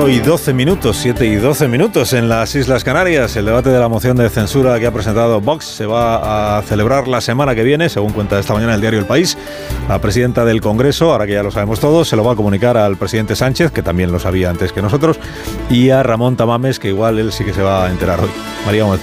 Y 0.10 0.20
12 0.20 0.54
minutos, 0.54 0.98
7 0.98 1.26
y 1.26 1.36
12 1.36 1.68
minutos 1.68 2.14
en 2.14 2.30
las 2.30 2.56
Islas 2.56 2.84
Canarias. 2.84 3.36
El 3.36 3.46
debate 3.46 3.70
de 3.70 3.80
la 3.80 3.90
moción 3.90 4.16
de 4.16 4.30
censura 4.30 4.80
que 4.80 4.86
ha 4.86 4.92
presentado 4.92 5.42
Vox 5.42 5.66
se 5.66 5.86
va 5.86 6.58
a 6.58 6.62
celebrar 6.62 7.08
la 7.08 7.20
semana 7.20 7.56
que 7.56 7.64
viene, 7.64 7.90
según 7.90 8.14
cuenta 8.14 8.40
esta 8.40 8.54
mañana 8.54 8.76
el 8.76 8.82
diario 8.82 9.00
El 9.00 9.06
País. 9.06 9.38
La 9.90 10.00
presidenta 10.00 10.46
del 10.46 10.62
Congreso, 10.62 11.12
ahora 11.12 11.26
que 11.26 11.34
ya 11.34 11.44
lo 11.44 11.52
sabemos 11.52 11.80
todos, 11.80 12.08
se 12.08 12.16
lo 12.16 12.24
va 12.24 12.34
a 12.34 12.36
comunicar 12.36 12.78
al 12.78 12.96
presidente 12.96 13.36
Sánchez, 13.36 13.72
que 13.72 13.82
también 13.82 14.12
lo 14.12 14.20
sabía 14.20 14.50
antes 14.50 14.72
que 14.72 14.82
nosotros, 14.82 15.20
y 15.70 15.90
a 15.90 16.04
Ramón 16.04 16.38
Tamames, 16.38 16.80
que 16.80 16.90
igual 16.90 17.20
él 17.20 17.32
sí 17.32 17.44
que 17.44 17.54
se 17.54 17.62
va 17.62 17.86
a 17.86 17.92
enterar 17.92 18.20
hoy. 18.22 18.30
María 18.68 18.84
Gómez. 18.84 18.99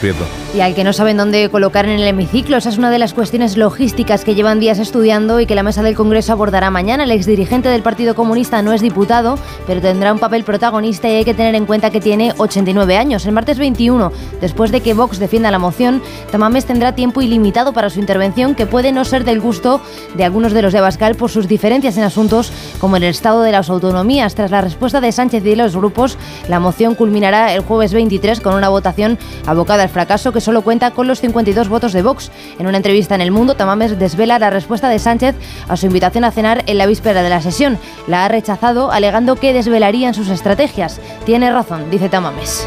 Y 0.54 0.60
al 0.60 0.74
que 0.74 0.84
no 0.84 0.92
saben 0.92 1.16
dónde 1.16 1.48
colocar 1.48 1.86
en 1.86 1.98
el 1.98 2.06
hemiciclo, 2.06 2.58
esa 2.58 2.68
es 2.68 2.76
una 2.76 2.90
de 2.90 2.98
las 2.98 3.14
cuestiones 3.14 3.56
logísticas 3.56 4.22
que 4.22 4.34
llevan 4.34 4.60
días 4.60 4.78
estudiando 4.78 5.40
y 5.40 5.46
que 5.46 5.54
la 5.54 5.62
mesa 5.62 5.82
del 5.82 5.94
Congreso 5.94 6.32
abordará 6.32 6.70
mañana. 6.70 7.04
El 7.04 7.12
exdirigente 7.12 7.70
del 7.70 7.80
Partido 7.80 8.14
Comunista 8.14 8.60
no 8.60 8.74
es 8.74 8.82
diputado, 8.82 9.38
pero 9.66 9.80
tendrá 9.80 10.12
un 10.12 10.18
papel 10.18 10.44
protagonista 10.44 11.08
y 11.08 11.14
hay 11.14 11.24
que 11.24 11.32
tener 11.32 11.54
en 11.54 11.64
cuenta 11.64 11.88
que 11.88 12.02
tiene 12.02 12.34
89 12.36 12.98
años. 12.98 13.24
El 13.24 13.32
martes 13.32 13.58
21, 13.58 14.12
después 14.42 14.70
de 14.70 14.82
que 14.82 14.92
Vox 14.92 15.18
defienda 15.18 15.50
la 15.50 15.58
moción, 15.58 16.02
Tamames 16.30 16.66
tendrá 16.66 16.94
tiempo 16.94 17.22
ilimitado 17.22 17.72
para 17.72 17.88
su 17.88 17.98
intervención, 17.98 18.54
que 18.54 18.66
puede 18.66 18.92
no 18.92 19.06
ser 19.06 19.24
del 19.24 19.40
gusto 19.40 19.80
de 20.14 20.24
algunos 20.24 20.52
de 20.52 20.60
los 20.60 20.74
de 20.74 20.80
Abascal 20.80 21.14
por 21.14 21.30
sus 21.30 21.48
diferencias 21.48 21.96
en 21.96 22.02
asuntos 22.02 22.52
como 22.80 22.96
el 22.96 23.04
estado 23.04 23.40
de 23.40 23.52
las 23.52 23.70
autonomías. 23.70 24.34
Tras 24.34 24.50
la 24.50 24.60
respuesta 24.60 25.00
de 25.00 25.10
Sánchez 25.10 25.42
y 25.42 25.48
de 25.48 25.56
los 25.56 25.74
grupos, 25.74 26.18
la 26.50 26.60
moción 26.60 26.94
culminará 26.94 27.54
el 27.54 27.62
jueves 27.62 27.94
23 27.94 28.40
con 28.40 28.54
una 28.54 28.68
votación 28.68 29.18
a 29.46 29.53
abocada 29.54 29.82
al 29.82 29.88
fracaso 29.88 30.32
que 30.32 30.40
solo 30.40 30.62
cuenta 30.62 30.90
con 30.90 31.08
los 31.08 31.20
52 31.20 31.68
votos 31.68 31.92
de 31.92 32.02
Vox. 32.02 32.30
En 32.58 32.66
una 32.66 32.76
entrevista 32.76 33.14
en 33.14 33.20
El 33.20 33.30
Mundo, 33.30 33.54
Tamames 33.54 33.98
desvela 33.98 34.38
la 34.38 34.50
respuesta 34.50 34.88
de 34.88 34.98
Sánchez 34.98 35.34
a 35.68 35.76
su 35.76 35.86
invitación 35.86 36.24
a 36.24 36.30
cenar 36.30 36.62
en 36.66 36.78
la 36.78 36.86
víspera 36.86 37.22
de 37.22 37.30
la 37.30 37.40
sesión. 37.40 37.78
La 38.06 38.24
ha 38.24 38.28
rechazado 38.28 38.92
alegando 38.92 39.36
que 39.36 39.52
desvelarían 39.52 40.14
sus 40.14 40.28
estrategias. 40.28 41.00
Tiene 41.24 41.52
razón, 41.52 41.90
dice 41.90 42.08
Tamames. 42.08 42.66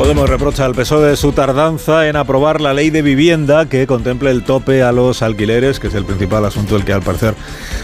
Podemos 0.00 0.30
reprochar 0.30 0.64
al 0.64 0.74
PSOE 0.74 1.14
su 1.14 1.32
tardanza 1.32 2.08
en 2.08 2.16
aprobar 2.16 2.62
la 2.62 2.72
ley 2.72 2.88
de 2.88 3.02
vivienda 3.02 3.66
que 3.66 3.86
contemple 3.86 4.30
el 4.30 4.44
tope 4.44 4.82
a 4.82 4.92
los 4.92 5.20
alquileres, 5.20 5.78
que 5.78 5.88
es 5.88 5.94
el 5.94 6.06
principal 6.06 6.42
asunto 6.46 6.74
del 6.74 6.86
que 6.86 6.94
al 6.94 7.02
parecer 7.02 7.34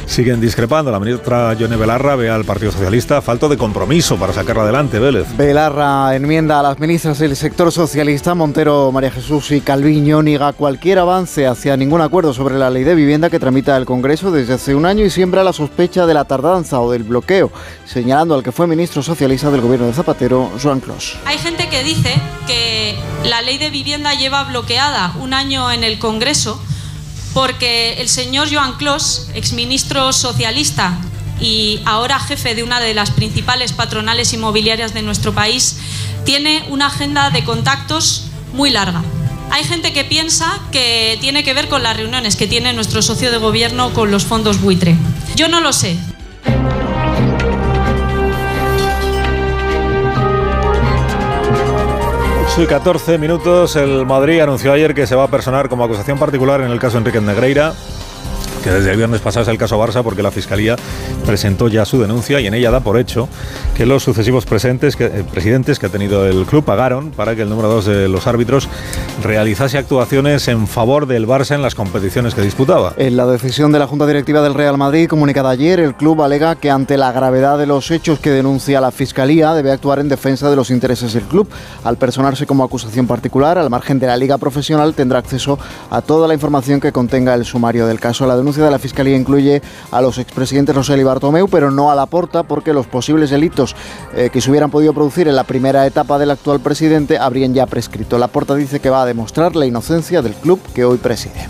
siguen 0.06 0.40
discrepando. 0.40 0.90
La 0.90 0.98
ministra 0.98 1.52
Yone 1.52 1.76
Belarra 1.76 2.16
ve 2.16 2.30
al 2.30 2.46
Partido 2.46 2.72
Socialista 2.72 3.20
falto 3.20 3.50
de 3.50 3.58
compromiso 3.58 4.16
para 4.16 4.32
sacarla 4.32 4.62
adelante, 4.62 4.98
Vélez. 4.98 5.26
Belarra 5.36 6.16
enmienda 6.16 6.58
a 6.58 6.62
las 6.62 6.78
ministras 6.78 7.18
del 7.18 7.36
sector 7.36 7.70
socialista, 7.70 8.34
Montero, 8.34 8.90
María 8.92 9.10
Jesús 9.10 9.50
y 9.50 9.60
Calviño, 9.60 10.22
niega 10.22 10.54
cualquier 10.54 11.00
avance 11.00 11.46
hacia 11.46 11.76
ningún 11.76 12.00
acuerdo 12.00 12.32
sobre 12.32 12.54
la 12.54 12.70
ley 12.70 12.84
de 12.84 12.94
vivienda 12.94 13.28
que 13.28 13.38
tramita 13.38 13.76
el 13.76 13.84
Congreso 13.84 14.30
desde 14.30 14.54
hace 14.54 14.74
un 14.74 14.86
año 14.86 15.04
y 15.04 15.10
siembra 15.10 15.44
la 15.44 15.52
sospecha 15.52 16.06
de 16.06 16.14
la 16.14 16.24
tardanza 16.24 16.80
o 16.80 16.90
del 16.90 17.02
bloqueo, 17.02 17.52
señalando 17.84 18.34
al 18.34 18.42
que 18.42 18.52
fue 18.52 18.66
ministro 18.66 19.02
socialista 19.02 19.50
del 19.50 19.60
gobierno 19.60 19.86
de 19.86 19.92
Zapatero, 19.92 20.50
Joan 20.62 20.80
Clos. 20.80 21.18
Hay 21.26 21.36
gente 21.36 21.68
que 21.68 21.84
dice 21.84 22.05
que 22.46 22.98
la 23.24 23.42
ley 23.42 23.58
de 23.58 23.70
vivienda 23.70 24.14
lleva 24.14 24.44
bloqueada 24.44 25.12
un 25.18 25.34
año 25.34 25.70
en 25.72 25.84
el 25.84 25.98
Congreso 25.98 26.60
porque 27.34 28.00
el 28.00 28.08
señor 28.08 28.48
Joan 28.50 28.78
Clos, 28.78 29.28
exministro 29.34 30.12
socialista 30.12 30.98
y 31.38 31.80
ahora 31.84 32.18
jefe 32.18 32.54
de 32.54 32.62
una 32.62 32.80
de 32.80 32.94
las 32.94 33.10
principales 33.10 33.72
patronales 33.72 34.32
inmobiliarias 34.32 34.94
de 34.94 35.02
nuestro 35.02 35.34
país, 35.34 35.76
tiene 36.24 36.64
una 36.70 36.86
agenda 36.86 37.30
de 37.30 37.44
contactos 37.44 38.24
muy 38.54 38.70
larga. 38.70 39.02
Hay 39.50 39.64
gente 39.64 39.92
que 39.92 40.04
piensa 40.04 40.60
que 40.72 41.18
tiene 41.20 41.44
que 41.44 41.54
ver 41.54 41.68
con 41.68 41.82
las 41.82 41.96
reuniones 41.96 42.36
que 42.36 42.46
tiene 42.46 42.72
nuestro 42.72 43.02
socio 43.02 43.30
de 43.30 43.38
gobierno 43.38 43.92
con 43.92 44.10
los 44.10 44.24
fondos 44.24 44.60
buitre. 44.60 44.96
Yo 45.36 45.48
no 45.48 45.60
lo 45.60 45.72
sé. 45.72 45.96
Y 52.58 52.66
14 52.66 53.18
minutos, 53.18 53.76
el 53.76 54.06
Madrid 54.06 54.40
anunció 54.40 54.72
ayer 54.72 54.94
que 54.94 55.06
se 55.06 55.14
va 55.14 55.24
a 55.24 55.28
personar 55.28 55.68
como 55.68 55.84
acusación 55.84 56.18
particular 56.18 56.62
en 56.62 56.70
el 56.70 56.78
caso 56.78 56.96
Enrique 56.96 57.20
Negreira 57.20 57.74
que 58.66 58.72
desde 58.72 58.90
el 58.90 58.96
viernes 58.96 59.20
pasado 59.20 59.42
es 59.42 59.48
el 59.48 59.58
caso 59.58 59.78
Barça 59.78 60.02
porque 60.02 60.24
la 60.24 60.32
Fiscalía 60.32 60.74
presentó 61.24 61.68
ya 61.68 61.84
su 61.84 62.00
denuncia 62.00 62.40
y 62.40 62.48
en 62.48 62.54
ella 62.54 62.72
da 62.72 62.80
por 62.80 62.98
hecho 62.98 63.28
que 63.76 63.86
los 63.86 64.02
sucesivos 64.02 64.44
eh, 64.44 65.24
presidentes 65.30 65.78
que 65.78 65.86
ha 65.86 65.88
tenido 65.88 66.26
el 66.26 66.44
club 66.46 66.64
pagaron 66.64 67.10
para 67.10 67.36
que 67.36 67.42
el 67.42 67.48
número 67.48 67.68
dos 67.68 67.84
de 67.84 68.08
los 68.08 68.26
árbitros 68.26 68.68
realizase 69.26 69.78
actuaciones 69.78 70.48
en 70.48 70.66
favor 70.66 71.06
del 71.06 71.26
Barça 71.26 71.54
en 71.54 71.62
las 71.62 71.74
competiciones 71.74 72.34
que 72.34 72.42
disputaba. 72.42 72.94
En 72.96 73.16
la 73.16 73.26
decisión 73.26 73.72
de 73.72 73.78
la 73.78 73.86
Junta 73.86 74.06
Directiva 74.06 74.40
del 74.40 74.54
Real 74.54 74.78
Madrid 74.78 75.08
comunicada 75.08 75.50
ayer, 75.50 75.80
el 75.80 75.94
club 75.94 76.22
alega 76.22 76.56
que 76.56 76.70
ante 76.70 76.96
la 76.96 77.12
gravedad 77.12 77.58
de 77.58 77.66
los 77.66 77.90
hechos 77.90 78.18
que 78.18 78.30
denuncia 78.30 78.80
la 78.80 78.90
Fiscalía 78.90 79.52
debe 79.54 79.72
actuar 79.72 79.98
en 79.98 80.08
defensa 80.08 80.48
de 80.48 80.56
los 80.56 80.70
intereses 80.70 81.12
del 81.12 81.24
club. 81.24 81.48
Al 81.84 81.96
personarse 81.96 82.46
como 82.46 82.64
acusación 82.64 83.06
particular, 83.06 83.58
al 83.58 83.70
margen 83.70 83.98
de 83.98 84.06
la 84.06 84.16
liga 84.16 84.38
profesional, 84.38 84.94
tendrá 84.94 85.18
acceso 85.18 85.58
a 85.90 86.02
toda 86.02 86.28
la 86.28 86.34
información 86.34 86.80
que 86.80 86.92
contenga 86.92 87.34
el 87.34 87.44
sumario 87.44 87.86
del 87.86 88.00
caso. 88.00 88.26
La 88.26 88.36
denuncia 88.36 88.64
de 88.64 88.70
la 88.70 88.78
Fiscalía 88.78 89.16
incluye 89.16 89.60
a 89.90 90.00
los 90.00 90.18
expresidentes 90.18 90.74
Rosell 90.74 91.00
y 91.00 91.04
Bartomeu, 91.04 91.48
pero 91.48 91.70
no 91.70 91.90
a 91.90 91.94
la 91.94 92.06
porta 92.06 92.44
porque 92.44 92.72
los 92.72 92.86
posibles 92.86 93.30
delitos 93.30 93.74
eh, 94.14 94.30
que 94.32 94.40
se 94.40 94.50
hubieran 94.50 94.70
podido 94.70 94.92
producir 94.92 95.28
en 95.28 95.36
la 95.36 95.44
primera 95.44 95.86
etapa 95.86 96.18
del 96.18 96.30
actual 96.30 96.60
presidente 96.60 97.18
habrían 97.18 97.54
ya 97.54 97.66
prescrito. 97.66 98.18
La 98.18 98.28
porta 98.28 98.54
dice 98.54 98.80
que 98.80 98.90
va 98.90 99.02
a 99.02 99.06
demostrar 99.16 99.56
la 99.56 99.64
inocencia 99.64 100.20
del 100.20 100.34
club 100.34 100.60
que 100.74 100.84
hoy 100.84 100.98
preside. 100.98 101.48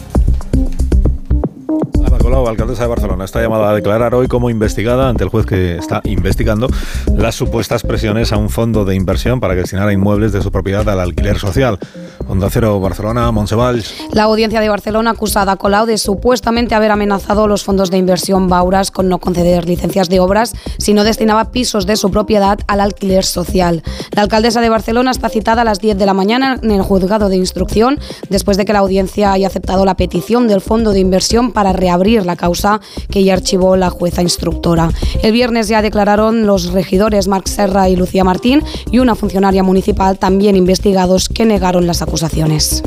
Colau, 2.27 2.48
alcaldesa 2.48 2.82
de 2.82 2.89
Barcelona, 2.89 3.24
está 3.24 3.40
llamada 3.40 3.70
a 3.70 3.73
declarar 3.73 4.12
hoy 4.16 4.27
como 4.27 4.51
investigada 4.51 5.09
ante 5.09 5.23
el 5.23 5.31
juez 5.31 5.47
que 5.47 5.77
está 5.77 6.01
investigando 6.03 6.66
las 7.15 7.36
supuestas 7.36 7.85
presiones 7.85 8.32
a 8.32 8.36
un 8.36 8.51
fondo 8.51 8.85
de 8.85 8.97
inversión 8.97 9.39
para 9.39 9.55
que 9.55 9.61
destinara 9.61 9.93
inmuebles 9.93 10.32
de 10.32 10.43
su 10.43 10.51
propiedad 10.51 10.89
al 10.89 10.98
alquiler 10.98 11.39
social. 11.39 11.78
Onda 12.27 12.51
Cero 12.51 12.81
Barcelona, 12.81 13.31
Monsevalls. 13.31 13.94
La 14.12 14.24
audiencia 14.24 14.61
de 14.61 14.69
Barcelona 14.69 15.11
acusada 15.11 15.53
a 15.53 15.57
Colau 15.57 15.86
de 15.86 15.98
supuestamente 15.98 16.74
haber 16.74 16.90
amenazado 16.90 17.47
los 17.47 17.62
fondos 17.62 17.93
de 17.93 17.98
inversión 17.98 18.48
Bauras 18.48 18.90
con 18.90 19.09
no 19.09 19.19
conceder 19.19 19.65
licencias 19.65 20.09
de 20.09 20.19
obras 20.19 20.53
si 20.78 20.94
no 20.94 21.05
destinaba 21.05 21.53
pisos 21.53 21.86
de 21.86 21.94
su 21.94 22.11
propiedad 22.11 22.59
al 22.66 22.81
alquiler 22.81 23.24
social. 23.24 23.85
La 24.11 24.23
alcaldesa 24.23 24.61
de 24.61 24.69
Barcelona 24.69 25.12
está 25.12 25.28
citada 25.28 25.62
a 25.62 25.65
las 25.65 25.78
10 25.78 25.97
de 25.97 26.07
la 26.07 26.15
mañana 26.15 26.59
en 26.61 26.73
el 26.73 26.82
juzgado 26.82 27.28
de 27.28 27.36
instrucción 27.36 28.01
después 28.28 28.57
de 28.57 28.65
que 28.65 28.73
la 28.73 28.81
audiencia 28.81 29.31
haya 29.31 29.47
aceptado 29.47 29.85
la 29.85 29.97
petición 29.97 30.48
del 30.48 30.61
fondo 30.61 30.90
de 30.90 30.98
inversión 30.98 31.53
para 31.53 31.73
reabrir 31.73 32.15
la 32.24 32.36
causa 32.36 32.80
que 33.10 33.24
ya 33.24 33.34
archivó 33.34 33.76
la 33.76 33.90
jueza 33.90 34.22
instructora. 34.22 34.90
El 35.22 35.32
viernes 35.32 35.68
ya 35.68 35.82
declararon 35.82 36.47
los 36.47 36.72
regidores 36.72 37.28
Marc 37.28 37.48
Serra 37.48 37.88
y 37.88 37.97
Lucía 37.97 38.24
Martín 38.24 38.62
y 38.90 39.01
una 39.01 39.14
funcionaria 39.14 39.62
municipal 39.62 40.18
también 40.18 40.56
investigados 40.56 41.28
que 41.28 41.44
negaron 41.44 41.86
las 41.86 42.01
acusaciones. 42.01 42.82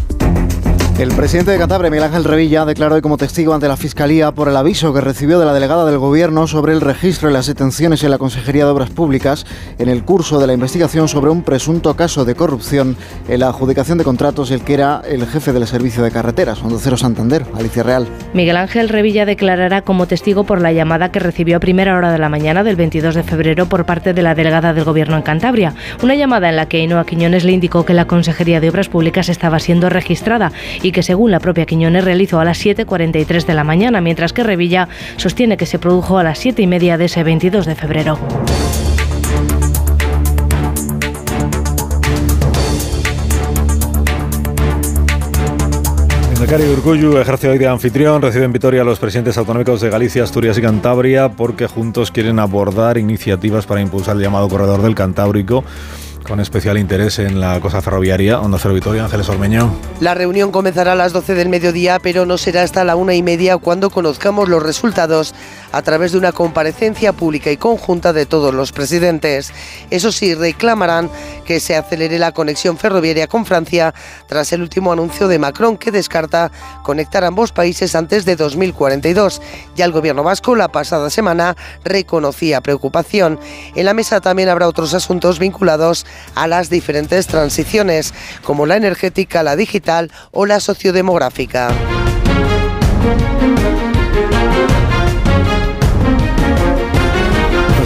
El 0.99 1.15
presidente 1.15 1.51
de 1.51 1.57
Cantabria, 1.57 1.89
Miguel 1.89 2.07
Ángel 2.07 2.25
Revilla, 2.25 2.65
declaró 2.65 2.95
hoy 2.95 3.01
como 3.01 3.15
testigo 3.15 3.53
ante 3.53 3.69
la 3.69 3.77
Fiscalía 3.77 4.33
por 4.33 4.49
el 4.49 4.57
aviso 4.57 4.93
que 4.93 4.99
recibió 4.99 5.39
de 5.39 5.45
la 5.45 5.53
delegada 5.53 5.85
del 5.85 5.97
Gobierno 5.97 6.45
sobre 6.45 6.73
el 6.73 6.81
registro 6.81 7.29
de 7.29 7.33
las 7.35 7.47
detenciones 7.47 8.03
en 8.03 8.11
la 8.11 8.17
Consejería 8.17 8.65
de 8.65 8.71
Obras 8.71 8.89
Públicas 8.89 9.45
en 9.77 9.87
el 9.87 10.03
curso 10.03 10.41
de 10.41 10.47
la 10.47 10.51
investigación 10.51 11.07
sobre 11.07 11.31
un 11.31 11.43
presunto 11.43 11.95
caso 11.95 12.25
de 12.25 12.35
corrupción 12.35 12.97
en 13.29 13.39
la 13.39 13.47
adjudicación 13.47 13.97
de 13.97 14.03
contratos 14.03 14.51
el 14.51 14.59
que 14.59 14.73
era 14.73 15.01
el 15.07 15.25
jefe 15.25 15.53
del 15.53 15.65
servicio 15.67 16.03
de 16.03 16.11
carreteras, 16.11 16.61
Hondo 16.61 16.77
Cero 16.77 16.97
Santander, 16.97 17.45
Alicia 17.55 17.83
Real. 17.83 18.05
Miguel 18.33 18.57
Ángel 18.57 18.89
Revilla 18.89 19.25
declarará 19.25 19.83
como 19.83 20.05
testigo 20.05 20.43
por 20.43 20.59
la 20.59 20.73
llamada 20.73 21.13
que 21.13 21.19
recibió 21.19 21.55
a 21.55 21.59
primera 21.61 21.95
hora 21.95 22.11
de 22.11 22.17
la 22.17 22.27
mañana 22.27 22.65
del 22.65 22.75
22 22.75 23.15
de 23.15 23.23
febrero 23.23 23.67
por 23.67 23.85
parte 23.85 24.13
de 24.13 24.21
la 24.21 24.35
delegada 24.35 24.73
del 24.73 24.83
Gobierno 24.83 25.15
en 25.15 25.23
Cantabria. 25.23 25.75
Una 26.03 26.15
llamada 26.15 26.49
en 26.49 26.57
la 26.57 26.67
que 26.67 26.81
Ainhoa 26.81 27.05
Quiñones 27.05 27.45
le 27.45 27.53
indicó 27.53 27.85
que 27.85 27.93
la 27.93 28.05
Consejería 28.05 28.59
de 28.59 28.69
Obras 28.69 28.89
Públicas 28.89 29.29
estaba 29.29 29.59
siendo 29.59 29.87
registrada 29.87 30.51
y 30.88 30.88
que 30.91 31.03
según 31.03 31.31
la 31.31 31.39
propia 31.39 31.65
Quiñones 31.65 32.03
realizó 32.03 32.39
a 32.39 32.45
las 32.45 32.63
7.43 32.63 33.45
de 33.45 33.53
la 33.53 33.63
mañana, 33.63 34.01
mientras 34.01 34.33
que 34.33 34.43
Revilla 34.43 34.87
sostiene 35.17 35.57
que 35.57 35.65
se 35.65 35.79
produjo 35.79 36.17
a 36.17 36.23
las 36.23 36.39
7 36.39 36.61
y 36.61 36.67
media 36.67 36.97
de 36.97 37.05
ese 37.05 37.23
22 37.23 37.65
de 37.65 37.75
febrero. 37.75 38.19
Cari 46.49 46.63
Urcuyu 46.63 47.15
ejerce 47.19 47.47
hoy 47.47 47.59
de 47.59 47.67
anfitrión, 47.67 48.23
recibe 48.23 48.45
en 48.45 48.51
Vitoria 48.51 48.81
a 48.81 48.83
los 48.83 48.97
presidentes 48.97 49.37
autonómicos 49.37 49.81
de 49.81 49.91
Galicia, 49.91 50.23
Asturias 50.23 50.57
y 50.57 50.63
Cantabria 50.63 51.29
porque 51.29 51.67
juntos 51.67 52.09
quieren 52.09 52.39
abordar 52.39 52.97
iniciativas 52.97 53.67
para 53.67 53.81
impulsar 53.81 54.15
el 54.15 54.23
llamado 54.23 54.49
corredor 54.49 54.81
del 54.81 54.95
Cantábrico 54.95 55.63
con 56.27 56.39
especial 56.39 56.77
interés 56.77 57.19
en 57.19 57.39
la 57.39 57.59
cosa 57.59 57.81
ferroviaria. 57.81 58.39
Onda 58.39 58.57
Cero 58.59 58.73
Vitoria, 58.73 59.05
Ángeles 59.05 59.29
Ormeño. 59.29 59.73
La 59.99 60.13
reunión 60.13 60.51
comenzará 60.51 60.93
a 60.93 60.95
las 60.95 61.13
12 61.13 61.35
del 61.35 61.49
mediodía, 61.49 61.99
pero 61.99 62.25
no 62.25 62.37
será 62.37 62.63
hasta 62.63 62.83
la 62.83 62.95
una 62.95 63.15
y 63.15 63.23
media 63.23 63.57
cuando 63.57 63.89
conozcamos 63.89 64.49
los 64.49 64.63
resultados 64.63 65.33
a 65.71 65.81
través 65.81 66.11
de 66.11 66.17
una 66.17 66.31
comparecencia 66.31 67.13
pública 67.13 67.51
y 67.51 67.57
conjunta 67.57 68.13
de 68.13 68.25
todos 68.25 68.53
los 68.53 68.71
presidentes. 68.71 69.51
Eso 69.89 70.11
sí, 70.11 70.35
reclamarán 70.35 71.09
que 71.45 71.59
se 71.59 71.75
acelere 71.75 72.19
la 72.19 72.31
conexión 72.31 72.77
ferroviaria 72.77 73.27
con 73.27 73.45
Francia 73.45 73.93
tras 74.27 74.51
el 74.53 74.61
último 74.61 74.91
anuncio 74.91 75.27
de 75.27 75.39
Macron 75.39 75.77
que 75.77 75.91
descarta 75.91 76.51
conectar 76.83 77.23
ambos 77.23 77.51
países 77.51 77.95
antes 77.95 78.25
de 78.25 78.35
2042. 78.35 79.41
Ya 79.75 79.85
el 79.85 79.91
gobierno 79.91 80.23
vasco 80.23 80.55
la 80.55 80.69
pasada 80.69 81.09
semana 81.09 81.55
reconocía 81.83 82.61
preocupación. 82.61 83.39
En 83.75 83.85
la 83.85 83.93
mesa 83.93 84.21
también 84.21 84.49
habrá 84.49 84.67
otros 84.67 84.93
asuntos 84.93 85.39
vinculados 85.39 86.05
a 86.35 86.47
las 86.47 86.69
diferentes 86.69 87.27
transiciones, 87.27 88.13
como 88.43 88.65
la 88.65 88.75
energética, 88.77 89.43
la 89.43 89.55
digital 89.55 90.11
o 90.31 90.45
la 90.45 90.59
sociodemográfica. 90.59 91.69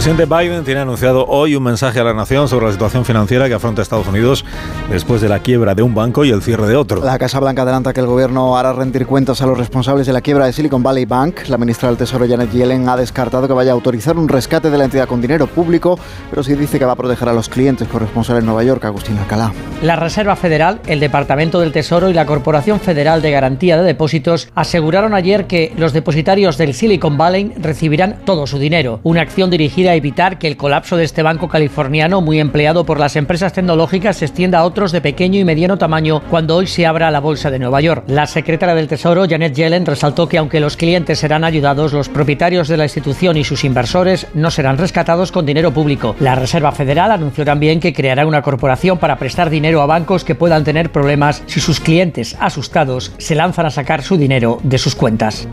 Presidente 0.04 0.36
Biden 0.36 0.64
tiene 0.64 0.80
anunciado 0.80 1.24
hoy 1.28 1.56
un 1.56 1.62
mensaje 1.62 1.98
a 1.98 2.04
la 2.04 2.12
nación 2.12 2.46
sobre 2.46 2.66
la 2.66 2.72
situación 2.72 3.06
financiera 3.06 3.48
que 3.48 3.54
afronta 3.54 3.80
Estados 3.80 4.06
Unidos 4.06 4.44
después 4.90 5.22
de 5.22 5.30
la 5.30 5.38
quiebra 5.38 5.74
de 5.74 5.82
un 5.82 5.94
banco 5.94 6.26
y 6.26 6.30
el 6.30 6.42
cierre 6.42 6.66
de 6.66 6.76
otro. 6.76 7.02
La 7.02 7.18
Casa 7.18 7.40
Blanca 7.40 7.62
adelanta 7.62 7.94
que 7.94 8.00
el 8.00 8.06
gobierno 8.06 8.58
hará 8.58 8.74
rendir 8.74 9.06
cuentas 9.06 9.40
a 9.40 9.46
los 9.46 9.56
responsables 9.56 10.06
de 10.06 10.12
la 10.12 10.20
quiebra 10.20 10.44
de 10.44 10.52
Silicon 10.52 10.82
Valley 10.82 11.06
Bank. 11.06 11.48
La 11.48 11.56
ministra 11.56 11.88
del 11.88 11.96
Tesoro 11.96 12.28
Janet 12.28 12.50
Yellen 12.50 12.86
ha 12.86 12.98
descartado 12.98 13.48
que 13.48 13.54
vaya 13.54 13.70
a 13.70 13.72
autorizar 13.72 14.18
un 14.18 14.28
rescate 14.28 14.68
de 14.68 14.76
la 14.76 14.84
entidad 14.84 15.08
con 15.08 15.22
dinero 15.22 15.46
público, 15.46 15.98
pero 16.28 16.42
sí 16.42 16.54
dice 16.54 16.78
que 16.78 16.84
va 16.84 16.92
a 16.92 16.96
proteger 16.96 17.30
a 17.30 17.32
los 17.32 17.48
clientes. 17.48 17.88
Corresponsal 17.88 18.36
en 18.36 18.44
Nueva 18.44 18.62
York, 18.62 18.84
Agustín 18.84 19.16
Alcalá. 19.16 19.54
La 19.80 19.96
Reserva 19.96 20.36
Federal, 20.36 20.80
el 20.86 21.00
Departamento 21.00 21.60
del 21.60 21.72
Tesoro 21.72 22.10
y 22.10 22.12
la 22.12 22.26
Corporación 22.26 22.78
Federal 22.78 23.22
de 23.22 23.30
Garantía 23.30 23.78
de 23.78 23.84
Depósitos 23.84 24.48
aseguraron 24.54 25.14
ayer 25.14 25.46
que 25.46 25.72
los 25.78 25.94
depositarios 25.94 26.58
del 26.58 26.74
Silicon 26.74 27.16
Valley 27.16 27.54
recibirán 27.58 28.18
todo 28.26 28.46
su 28.46 28.58
dinero. 28.58 29.00
Una 29.02 29.22
acción 29.22 29.48
dirigida 29.48 29.93
evitar 29.94 30.38
que 30.38 30.46
el 30.46 30.56
colapso 30.56 30.96
de 30.96 31.04
este 31.04 31.22
banco 31.22 31.48
californiano, 31.48 32.20
muy 32.20 32.40
empleado 32.40 32.84
por 32.84 33.00
las 33.00 33.16
empresas 33.16 33.52
tecnológicas, 33.52 34.16
se 34.16 34.26
extienda 34.26 34.58
a 34.58 34.64
otros 34.64 34.92
de 34.92 35.00
pequeño 35.00 35.38
y 35.38 35.44
mediano 35.44 35.78
tamaño 35.78 36.22
cuando 36.30 36.56
hoy 36.56 36.66
se 36.66 36.86
abra 36.86 37.10
la 37.10 37.20
bolsa 37.20 37.50
de 37.50 37.58
Nueva 37.58 37.80
York. 37.80 38.04
La 38.08 38.26
secretaria 38.26 38.74
del 38.74 38.88
Tesoro, 38.88 39.26
Janet 39.28 39.54
Yellen, 39.54 39.86
resaltó 39.86 40.28
que 40.28 40.38
aunque 40.38 40.60
los 40.60 40.76
clientes 40.76 41.18
serán 41.18 41.44
ayudados, 41.44 41.92
los 41.92 42.08
propietarios 42.08 42.68
de 42.68 42.76
la 42.76 42.84
institución 42.84 43.36
y 43.36 43.44
sus 43.44 43.64
inversores 43.64 44.26
no 44.34 44.50
serán 44.50 44.78
rescatados 44.78 45.32
con 45.32 45.46
dinero 45.46 45.72
público. 45.72 46.16
La 46.20 46.34
Reserva 46.34 46.72
Federal 46.72 47.10
anunció 47.10 47.44
también 47.44 47.80
que 47.80 47.92
creará 47.92 48.26
una 48.26 48.42
corporación 48.42 48.98
para 48.98 49.16
prestar 49.16 49.50
dinero 49.50 49.82
a 49.82 49.86
bancos 49.86 50.24
que 50.24 50.34
puedan 50.34 50.64
tener 50.64 50.90
problemas 50.90 51.42
si 51.46 51.60
sus 51.60 51.80
clientes 51.80 52.36
asustados 52.40 53.12
se 53.18 53.34
lanzan 53.34 53.66
a 53.66 53.70
sacar 53.70 54.02
su 54.02 54.16
dinero 54.16 54.58
de 54.62 54.78
sus 54.78 54.94
cuentas. 54.94 55.46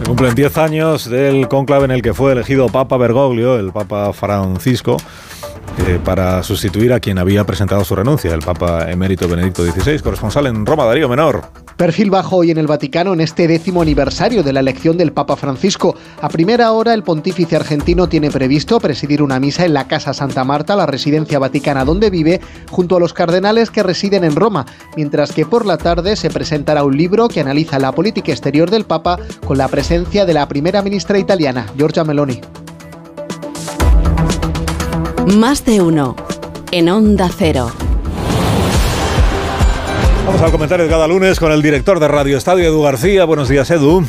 Se 0.00 0.06
cumplen 0.06 0.34
10 0.34 0.56
años 0.56 1.10
del 1.10 1.46
cónclave 1.46 1.84
en 1.84 1.90
el 1.90 2.00
que 2.00 2.14
fue 2.14 2.32
elegido 2.32 2.70
Papa 2.70 2.96
Bergoglio, 2.96 3.58
el 3.58 3.70
Papa 3.70 4.14
Francisco, 4.14 4.96
eh, 5.86 6.00
para 6.04 6.42
sustituir 6.42 6.92
a 6.92 7.00
quien 7.00 7.18
había 7.18 7.44
presentado 7.44 7.84
su 7.84 7.94
renuncia, 7.94 8.34
el 8.34 8.40
Papa 8.40 8.90
emérito 8.90 9.28
Benedicto 9.28 9.64
XVI, 9.64 10.00
corresponsal 10.00 10.46
en 10.46 10.66
Roma, 10.66 10.84
Darío 10.84 11.08
Menor. 11.08 11.42
Perfil 11.76 12.10
bajo 12.10 12.36
hoy 12.36 12.50
en 12.50 12.58
el 12.58 12.66
Vaticano 12.66 13.14
en 13.14 13.20
este 13.20 13.48
décimo 13.48 13.80
aniversario 13.80 14.42
de 14.42 14.52
la 14.52 14.60
elección 14.60 14.98
del 14.98 15.12
Papa 15.12 15.36
Francisco. 15.36 15.96
A 16.20 16.28
primera 16.28 16.72
hora, 16.72 16.92
el 16.92 17.02
pontífice 17.02 17.56
argentino 17.56 18.08
tiene 18.08 18.30
previsto 18.30 18.78
presidir 18.80 19.22
una 19.22 19.40
misa 19.40 19.64
en 19.64 19.72
la 19.72 19.88
Casa 19.88 20.12
Santa 20.12 20.44
Marta, 20.44 20.76
la 20.76 20.86
residencia 20.86 21.38
vaticana 21.38 21.84
donde 21.84 22.10
vive, 22.10 22.40
junto 22.70 22.96
a 22.96 23.00
los 23.00 23.14
cardenales 23.14 23.70
que 23.70 23.82
residen 23.82 24.24
en 24.24 24.36
Roma, 24.36 24.66
mientras 24.96 25.32
que 25.32 25.46
por 25.46 25.64
la 25.64 25.78
tarde 25.78 26.16
se 26.16 26.30
presentará 26.30 26.84
un 26.84 26.96
libro 26.96 27.28
que 27.28 27.40
analiza 27.40 27.78
la 27.78 27.92
política 27.92 28.32
exterior 28.32 28.70
del 28.70 28.84
Papa 28.84 29.18
con 29.46 29.56
la 29.56 29.68
presencia 29.68 30.26
de 30.26 30.34
la 30.34 30.48
primera 30.48 30.82
ministra 30.82 31.18
italiana, 31.18 31.66
Giorgia 31.76 32.04
Meloni. 32.04 32.40
Más 35.36 35.64
de 35.64 35.80
uno. 35.80 36.16
En 36.72 36.88
Onda 36.88 37.28
Cero. 37.28 37.70
Vamos 40.26 40.42
al 40.42 40.50
comentario 40.50 40.86
de 40.86 40.90
cada 40.90 41.06
lunes 41.06 41.38
con 41.38 41.52
el 41.52 41.62
director 41.62 42.00
de 42.00 42.08
Radio 42.08 42.36
Estadio, 42.36 42.64
Edu 42.64 42.82
García. 42.82 43.24
Buenos 43.26 43.48
días, 43.48 43.70
Edu. 43.70 44.04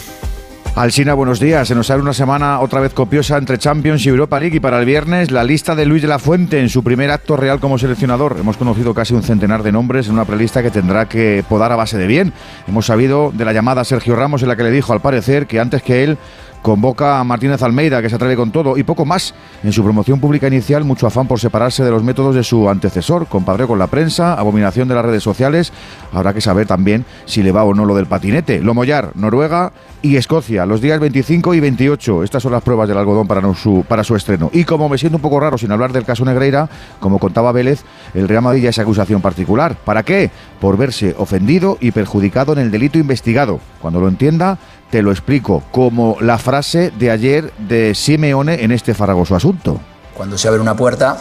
Alsina, 0.73 1.13
buenos 1.13 1.39
días. 1.39 1.67
Se 1.67 1.75
nos 1.75 1.87
sale 1.87 2.01
una 2.01 2.13
semana 2.13 2.59
otra 2.61 2.79
vez 2.79 2.93
copiosa 2.93 3.37
entre 3.37 3.57
Champions 3.57 4.05
y 4.05 4.09
Europa 4.09 4.39
League 4.39 4.55
y 4.55 4.59
para 4.61 4.79
el 4.79 4.85
viernes 4.85 5.29
la 5.29 5.43
lista 5.43 5.75
de 5.75 5.85
Luis 5.85 6.01
de 6.01 6.07
la 6.07 6.17
Fuente 6.17 6.59
en 6.59 6.69
su 6.69 6.81
primer 6.81 7.11
acto 7.11 7.35
real 7.35 7.59
como 7.59 7.77
seleccionador. 7.77 8.37
Hemos 8.39 8.57
conocido 8.57 8.93
casi 8.93 9.13
un 9.13 9.21
centenar 9.21 9.63
de 9.63 9.73
nombres 9.73 10.07
en 10.07 10.13
una 10.13 10.25
prelista 10.25 10.63
que 10.63 10.71
tendrá 10.71 11.07
que 11.07 11.43
podar 11.47 11.71
a 11.71 11.75
base 11.75 11.97
de 11.97 12.07
bien. 12.07 12.33
Hemos 12.67 12.85
sabido 12.85 13.31
de 13.33 13.45
la 13.45 13.53
llamada 13.53 13.81
a 13.81 13.85
Sergio 13.85 14.15
Ramos 14.15 14.41
en 14.41 14.47
la 14.47 14.55
que 14.55 14.63
le 14.63 14.71
dijo 14.71 14.93
al 14.93 15.01
parecer 15.01 15.45
que 15.45 15.59
antes 15.59 15.83
que 15.83 16.03
él 16.03 16.17
convoca 16.61 17.19
a 17.19 17.23
Martínez 17.23 17.61
Almeida, 17.63 18.01
que 18.01 18.09
se 18.09 18.15
atreve 18.15 18.35
con 18.35 18.51
todo, 18.51 18.77
y 18.77 18.83
poco 18.83 19.05
más. 19.05 19.33
En 19.63 19.71
su 19.71 19.83
promoción 19.83 20.19
pública 20.19 20.47
inicial, 20.47 20.83
mucho 20.83 21.07
afán 21.07 21.27
por 21.27 21.39
separarse 21.39 21.83
de 21.83 21.91
los 21.91 22.03
métodos 22.03 22.35
de 22.35 22.43
su 22.43 22.69
antecesor, 22.69 23.27
compadre 23.27 23.67
con 23.67 23.79
la 23.79 23.87
prensa, 23.87 24.33
abominación 24.33 24.87
de 24.87 24.95
las 24.95 25.05
redes 25.05 25.23
sociales. 25.23 25.73
Habrá 26.11 26.33
que 26.33 26.41
saber 26.41 26.67
también 26.67 27.05
si 27.25 27.43
le 27.43 27.51
va 27.51 27.63
o 27.63 27.73
no 27.73 27.85
lo 27.85 27.95
del 27.95 28.05
patinete. 28.05 28.59
Lomollar, 28.61 29.11
Noruega 29.15 29.71
y 30.01 30.15
Escocia, 30.15 30.65
los 30.65 30.81
días 30.81 30.99
25 30.99 31.53
y 31.53 31.59
28. 31.59 32.23
Estas 32.23 32.43
son 32.43 32.51
las 32.51 32.63
pruebas 32.63 32.87
del 32.87 32.97
algodón 32.97 33.27
para, 33.27 33.41
su, 33.53 33.85
para 33.87 34.03
su 34.03 34.15
estreno. 34.15 34.49
Y 34.53 34.63
como 34.63 34.89
me 34.89 34.97
siento 34.97 35.17
un 35.17 35.21
poco 35.21 35.39
raro 35.39 35.57
sin 35.57 35.71
hablar 35.71 35.91
del 35.91 36.05
caso 36.05 36.25
Negreira, 36.25 36.69
como 36.99 37.19
contaba 37.19 37.51
Vélez, 37.51 37.83
el 38.13 38.27
Real 38.27 38.43
Madrid 38.43 38.63
ya 38.63 38.69
es 38.69 38.79
acusación 38.79 39.21
particular. 39.21 39.75
¿Para 39.83 40.03
qué? 40.03 40.31
Por 40.59 40.77
verse 40.77 41.15
ofendido 41.17 41.77
y 41.79 41.91
perjudicado 41.91 42.53
en 42.53 42.59
el 42.59 42.71
delito 42.71 42.97
investigado. 42.97 43.59
Cuando 43.81 43.99
lo 43.99 44.07
entienda, 44.07 44.57
te 44.91 45.01
lo 45.01 45.11
explico, 45.11 45.63
como 45.71 46.17
la 46.19 46.37
frase 46.37 46.91
de 46.99 47.09
ayer 47.09 47.51
de 47.57 47.95
Simeone 47.95 48.63
en 48.63 48.71
este 48.71 48.93
farragoso 48.93 49.35
asunto. 49.35 49.79
Cuando 50.13 50.37
se 50.37 50.47
abre 50.47 50.59
una 50.59 50.75
puerta, 50.75 51.17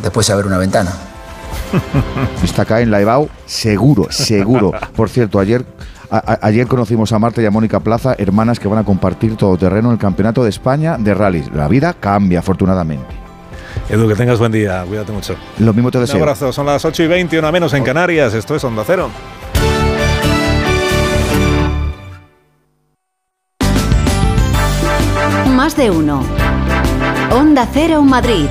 después 0.00 0.24
se 0.24 0.32
abre 0.32 0.46
una 0.46 0.56
ventana. 0.56 0.92
Está 2.44 2.62
acá 2.62 2.80
en 2.80 2.90
la 2.90 3.00
EBAU, 3.00 3.28
seguro, 3.44 4.06
seguro. 4.10 4.72
Por 4.94 5.08
cierto, 5.08 5.38
ayer 5.40 5.66
ayer 6.42 6.66
conocimos 6.66 7.12
a 7.12 7.18
Marta 7.18 7.40
y 7.42 7.46
a 7.46 7.50
Mónica 7.50 7.80
Plaza, 7.80 8.14
hermanas 8.18 8.60
que 8.60 8.68
van 8.68 8.78
a 8.78 8.84
compartir 8.84 9.36
todo 9.36 9.56
terreno 9.56 9.88
en 9.88 9.94
el 9.94 9.98
Campeonato 9.98 10.44
de 10.44 10.50
España 10.50 10.96
de 10.98 11.14
rallies. 11.14 11.50
La 11.54 11.68
vida 11.68 11.94
cambia, 11.94 12.40
afortunadamente. 12.40 13.06
Edu, 13.88 14.06
que 14.06 14.14
tengas 14.14 14.38
buen 14.38 14.52
día, 14.52 14.84
cuídate 14.86 15.10
mucho. 15.10 15.34
Lo 15.58 15.72
mismo 15.72 15.90
te 15.90 15.98
deseo. 15.98 16.16
Un 16.16 16.22
abrazo, 16.22 16.52
son 16.52 16.66
las 16.66 16.84
8 16.84 17.02
y 17.02 17.06
20, 17.08 17.38
una 17.38 17.50
menos 17.50 17.72
en 17.72 17.82
Canarias. 17.82 18.34
Esto 18.34 18.54
es 18.54 18.62
Onda 18.62 18.84
Cero. 18.86 19.10
Más 25.62 25.76
de 25.76 25.92
uno. 25.92 26.24
Onda 27.30 27.68
Cero 27.72 28.02
Madrid. 28.02 28.48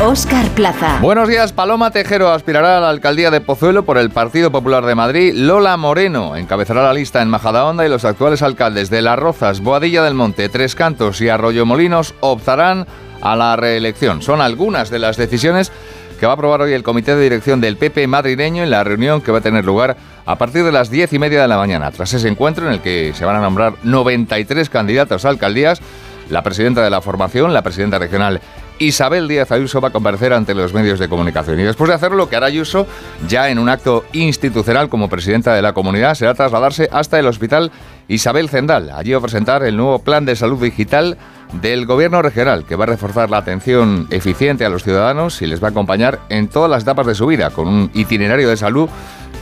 Óscar 0.00 0.46
Plaza. 0.50 1.00
Buenos 1.00 1.28
días, 1.28 1.52
Paloma 1.52 1.90
Tejero 1.90 2.30
aspirará 2.30 2.76
a 2.76 2.80
la 2.80 2.90
alcaldía 2.90 3.32
de 3.32 3.40
Pozuelo 3.40 3.84
por 3.84 3.98
el 3.98 4.10
Partido 4.10 4.52
Popular 4.52 4.86
de 4.86 4.94
Madrid. 4.94 5.34
Lola 5.34 5.76
Moreno 5.76 6.36
encabezará 6.36 6.84
la 6.84 6.94
lista 6.94 7.20
en 7.20 7.30
Majadahonda 7.30 7.84
y 7.84 7.88
los 7.88 8.04
actuales 8.04 8.42
alcaldes 8.42 8.90
de 8.90 9.02
Las 9.02 9.18
Rozas, 9.18 9.60
Boadilla 9.60 10.04
del 10.04 10.14
Monte, 10.14 10.48
Tres 10.48 10.76
Cantos 10.76 11.20
y 11.20 11.28
Arroyo 11.28 11.66
Molinos 11.66 12.14
optarán 12.20 12.86
a 13.20 13.34
la 13.34 13.56
reelección. 13.56 14.22
Son 14.22 14.40
algunas 14.40 14.88
de 14.88 15.00
las 15.00 15.16
decisiones 15.16 15.72
que 16.20 16.26
va 16.26 16.32
a 16.32 16.34
aprobar 16.34 16.60
hoy 16.60 16.74
el 16.74 16.84
comité 16.84 17.16
de 17.16 17.22
dirección 17.22 17.60
del 17.60 17.76
PP 17.78 18.06
madrileño 18.06 18.62
en 18.62 18.70
la 18.70 18.84
reunión 18.84 19.22
que 19.22 19.32
va 19.32 19.38
a 19.38 19.40
tener 19.40 19.64
lugar 19.64 19.96
a 20.30 20.36
partir 20.36 20.64
de 20.64 20.70
las 20.70 20.90
diez 20.90 21.12
y 21.12 21.18
media 21.18 21.42
de 21.42 21.48
la 21.48 21.56
mañana. 21.56 21.90
Tras 21.90 22.12
ese 22.14 22.28
encuentro 22.28 22.66
en 22.66 22.74
el 22.74 22.80
que 22.80 23.12
se 23.14 23.24
van 23.24 23.36
a 23.36 23.40
nombrar 23.40 23.74
93 23.82 24.70
candidatos 24.70 25.24
a 25.24 25.28
alcaldías, 25.28 25.80
la 26.28 26.42
presidenta 26.42 26.82
de 26.82 26.90
la 26.90 27.00
formación, 27.00 27.52
la 27.52 27.62
presidenta 27.62 27.98
regional 27.98 28.40
Isabel 28.80 29.28
Díaz 29.28 29.52
Ayuso 29.52 29.82
va 29.82 29.88
a 29.88 29.92
comparecer 29.92 30.32
ante 30.32 30.54
los 30.54 30.72
medios 30.72 30.98
de 30.98 31.08
comunicación. 31.08 31.60
Y 31.60 31.64
después 31.64 31.88
de 31.88 31.94
hacerlo, 31.94 32.16
lo 32.16 32.30
que 32.30 32.36
hará 32.36 32.46
Ayuso, 32.46 32.86
ya 33.28 33.50
en 33.50 33.58
un 33.58 33.68
acto 33.68 34.06
institucional 34.14 34.88
como 34.88 35.10
presidenta 35.10 35.54
de 35.54 35.60
la 35.60 35.74
comunidad, 35.74 36.14
será 36.14 36.32
trasladarse 36.32 36.88
hasta 36.90 37.18
el 37.18 37.26
hospital 37.26 37.70
Isabel 38.08 38.48
Zendal. 38.48 38.90
Allí 38.90 39.12
va 39.12 39.18
a 39.18 39.22
presentar 39.22 39.62
el 39.64 39.76
nuevo 39.76 39.98
plan 39.98 40.24
de 40.24 40.34
salud 40.34 40.62
digital 40.62 41.18
del 41.60 41.84
gobierno 41.84 42.22
regional, 42.22 42.64
que 42.64 42.74
va 42.74 42.84
a 42.84 42.86
reforzar 42.86 43.28
la 43.28 43.36
atención 43.36 44.06
eficiente 44.10 44.64
a 44.64 44.70
los 44.70 44.82
ciudadanos 44.82 45.42
y 45.42 45.46
les 45.46 45.62
va 45.62 45.68
a 45.68 45.70
acompañar 45.72 46.18
en 46.30 46.48
todas 46.48 46.70
las 46.70 46.84
etapas 46.84 47.06
de 47.06 47.14
su 47.14 47.26
vida, 47.26 47.50
con 47.50 47.68
un 47.68 47.90
itinerario 47.92 48.48
de 48.48 48.56
salud 48.56 48.88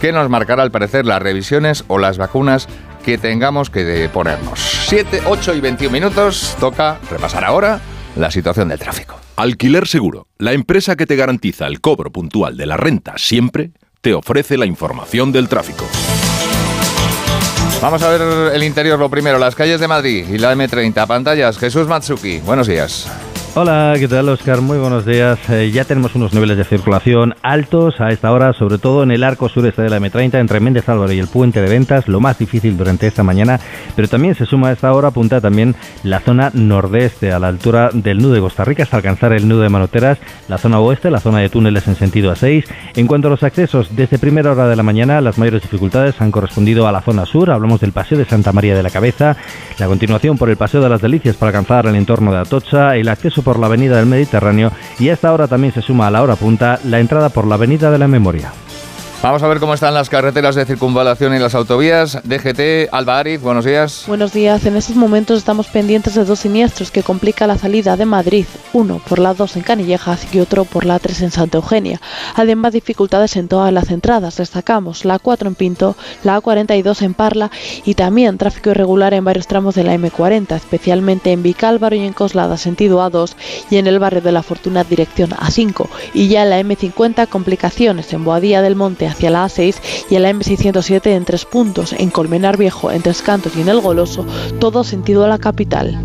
que 0.01 0.11
nos 0.11 0.29
marcará 0.29 0.65
al 0.65 0.73
parecer 0.73 1.07
las 1.07 1.23
revisiones 1.23 1.85
o 1.87 1.99
las 1.99 2.19
vacunas 2.19 2.67
que 3.05 3.19
tengamos 3.19 3.71
que 3.71 4.11
ponernos. 4.13 4.59
7, 4.89 5.23
8 5.27 5.55
y 5.55 5.61
21 5.61 5.93
minutos, 5.93 6.57
toca 6.59 6.99
repasar 7.09 7.45
ahora 7.45 7.81
la 8.17 8.33
situación 8.33 8.69
del 8.69 8.81
tráfico. 8.81 9.28
Alquiler 9.39 9.87
Seguro, 9.87 10.27
la 10.39 10.53
empresa 10.53 10.97
que 10.97 11.07
te 11.07 11.15
garantiza 11.15 11.69
el 11.69 11.81
cobro 11.81 12.11
puntual 12.11 12.57
de 12.57 12.67
la 12.67 12.77
renta 12.77 13.15
siempre, 13.19 13.71
te 14.01 14.13
ofrece 14.13 14.59
la 14.59 14.67
información 14.67 15.31
del 15.31 15.49
tráfico. 15.49 15.85
Vamos 17.81 18.03
a 18.03 18.09
ver 18.09 18.53
el 18.53 18.65
interior 18.65 18.99
lo 18.99 19.09
primero, 19.09 19.39
las 19.39 19.55
calles 19.55 19.79
de 19.79 19.87
Madrid 19.87 20.27
y 20.29 20.39
la 20.39 20.57
M30. 20.57 21.07
Pantallas, 21.07 21.57
Jesús 21.57 21.87
Matsuki, 21.87 22.41
buenos 22.41 22.67
días. 22.67 23.09
Hola, 23.55 23.95
¿qué 23.99 24.07
tal 24.07 24.29
Oscar? 24.29 24.61
Muy 24.61 24.79
buenos 24.79 25.05
días. 25.05 25.39
Eh, 25.49 25.71
ya 25.73 25.85
tenemos 25.85 26.15
unos 26.15 26.33
niveles 26.33 26.57
de 26.59 26.65
circulación 26.65 27.35
altos 27.43 28.01
a 28.01 28.11
esta 28.11 28.31
hora, 28.31 28.53
sobre 28.53 28.79
todo 28.79 29.03
en 29.03 29.11
el 29.11 29.25
arco 29.25 29.49
sureste 29.49 29.83
de 29.83 29.91
la 29.91 29.99
M30, 29.99 30.39
entre 30.39 30.61
Méndez 30.61 30.89
Álvaro 30.89 31.13
y 31.13 31.19
el 31.19 31.27
puente 31.27 31.61
de 31.61 31.69
ventas, 31.69 32.07
lo 32.07 32.21
más 32.21 32.39
difícil 32.39 32.77
durante 32.77 33.09
esta 33.09 33.25
mañana, 33.25 33.59
pero 33.97 34.07
también 34.07 34.37
se 34.37 34.47
suma 34.47 34.69
a 34.69 34.73
esta 34.73 34.93
hora, 34.93 35.09
apunta 35.09 35.41
también 35.41 35.75
la 36.05 36.21
zona 36.21 36.53
nordeste, 36.55 37.33
a 37.33 37.41
la 37.41 37.49
altura 37.49 37.91
del 37.93 38.19
nudo 38.19 38.35
de 38.35 38.41
Costa 38.41 38.65
Rica, 38.65 38.85
hasta 38.85 38.99
alcanzar 38.99 39.33
el 39.33 39.49
nudo 39.49 39.63
de 39.63 39.71
Manoteras, 39.71 40.19
la 40.47 40.59
zona 40.59 40.79
oeste, 40.79 41.11
la 41.11 41.19
zona 41.19 41.41
de 41.41 41.49
túneles 41.49 41.89
en 41.89 41.97
sentido 41.97 42.33
A6. 42.33 42.65
En 42.95 43.07
cuanto 43.09 43.27
a 43.27 43.31
los 43.31 43.43
accesos, 43.43 43.97
desde 43.97 44.19
primera 44.19 44.53
hora 44.53 44.69
de 44.69 44.77
la 44.77 44.85
mañana, 44.85 45.21
las 45.21 45.39
mayores 45.39 45.63
dificultades 45.63 46.21
han 46.21 46.31
correspondido 46.31 46.87
a 46.87 46.93
la 46.93 47.01
zona 47.01 47.27
sur, 47.27 47.51
hablamos 47.51 47.81
del 47.81 47.93
Paseo 47.93 48.19
de 48.19 48.25
Santa 48.25 48.53
María 48.53 48.77
de 48.77 48.85
la 48.85 48.91
Cabeza, 48.91 49.37
la 49.79 49.87
continuación 49.87 50.39
por 50.39 50.51
el 50.51 50.57
Paseo 50.57 50.81
de 50.81 50.91
las 50.91 51.03
Delicias 51.03 51.37
para 51.37 51.49
alcanzar 51.49 51.87
el 51.87 51.97
entorno 51.97 52.31
de 52.31 52.39
Atocha, 52.39 52.95
el 52.95 53.09
acceso 53.09 53.38
por 53.43 53.59
la 53.59 53.67
Avenida 53.67 53.97
del 53.97 54.07
Mediterráneo 54.07 54.73
y 54.99 55.09
a 55.09 55.13
esta 55.13 55.33
hora 55.33 55.49
también 55.49 55.73
se 55.73 55.83
suma 55.83 56.07
a 56.07 56.11
la 56.11 56.23
hora 56.23 56.37
punta 56.37 56.81
la 56.85 57.01
entrada 57.01 57.29
por 57.29 57.47
la 57.47 57.55
Avenida 57.57 57.91
de 57.91 57.99
la 57.99 58.09
Memoria. 58.09 58.53
Vamos 59.21 59.43
a 59.43 59.49
ver 59.49 59.59
cómo 59.59 59.75
están 59.75 59.95
las 59.95 60.09
carreteras 60.09 60.55
de 60.55 60.65
circunvalación 60.65 61.35
y 61.35 61.41
las 61.41 61.57
autovías. 61.57 62.21
DGT, 62.23 62.89
Alba 62.93 63.19
Ariz, 63.19 63.41
buenos 63.41 63.65
días. 63.65 64.05
Buenos 64.07 64.33
días. 64.33 64.65
En 64.65 64.77
estos 64.77 64.95
momentos 64.95 65.39
estamos 65.39 65.67
pendientes 65.67 66.15
de 66.15 66.25
dos 66.25 66.39
siniestros 66.39 66.93
que 66.93 67.03
complican 67.03 67.49
la 67.49 67.59
salida 67.59 67.97
de 67.97 68.07
Madrid. 68.07 68.47
Uno 68.73 69.01
por 69.09 69.19
la 69.19 69.35
2 69.35 69.57
en 69.57 69.63
Canillejas 69.63 70.33
y 70.33 70.39
otro 70.39 70.65
por 70.65 70.85
la 70.85 71.01
3 71.01 71.23
en 71.23 71.31
Santa 71.33 71.59
Eugenia. 71.59 72.01
Además, 72.37 72.73
dificultades 72.73 73.35
en 73.35 73.49
todas 73.49 73.73
las 73.73 73.91
entradas. 73.91 74.37
Destacamos 74.37 75.05
la 75.05 75.19
4 75.19 75.49
en 75.49 75.55
Pinto, 75.57 75.97
la 76.23 76.41
A42 76.41 77.03
en 77.03 77.15
Parla 77.15 77.51
y 77.85 77.95
también 77.95 78.39
tráfico 78.39 78.71
irregular 78.71 79.15
en 79.15 79.25
varios 79.25 79.49
tramos 79.49 79.75
de 79.75 79.83
la 79.83 79.97
M40, 79.97 80.55
especialmente 80.55 81.33
en 81.33 81.43
Vicálvaro 81.43 81.97
y 81.97 82.07
en 82.07 82.13
Coslada, 82.13 82.57
sentido 82.57 83.01
A2 83.01 83.35
y 83.69 83.79
en 83.79 83.89
el 83.89 83.99
barrio 83.99 84.21
de 84.21 84.31
la 84.31 84.45
Fortuna, 84.45 84.85
dirección 84.85 85.31
A5. 85.31 85.89
Y 86.15 86.29
ya 86.29 86.45
en 86.45 86.51
la 86.51 86.61
M50, 86.61 87.27
complicaciones 87.27 88.13
en 88.13 88.25
Boadía 88.25 88.63
del 88.63 88.77
Monte 88.77 89.08
hacia 89.09 89.31
la 89.31 89.45
A6 89.47 89.77
y 90.11 90.17
en 90.17 90.23
la 90.23 90.31
M607 90.31 91.07
en 91.07 91.25
tres 91.25 91.45
puntos, 91.45 91.93
en 91.93 92.11
Colmenar 92.11 92.57
Viejo, 92.57 92.91
en 92.91 93.03
Tres 93.03 93.23
Cantos 93.23 93.57
y 93.57 93.61
en 93.63 93.69
El 93.69 93.81
Goloso, 93.81 94.27
todo 94.61 94.83
sentido 94.85 95.25
a 95.25 95.29
la 95.29 95.39
capital. 95.39 95.99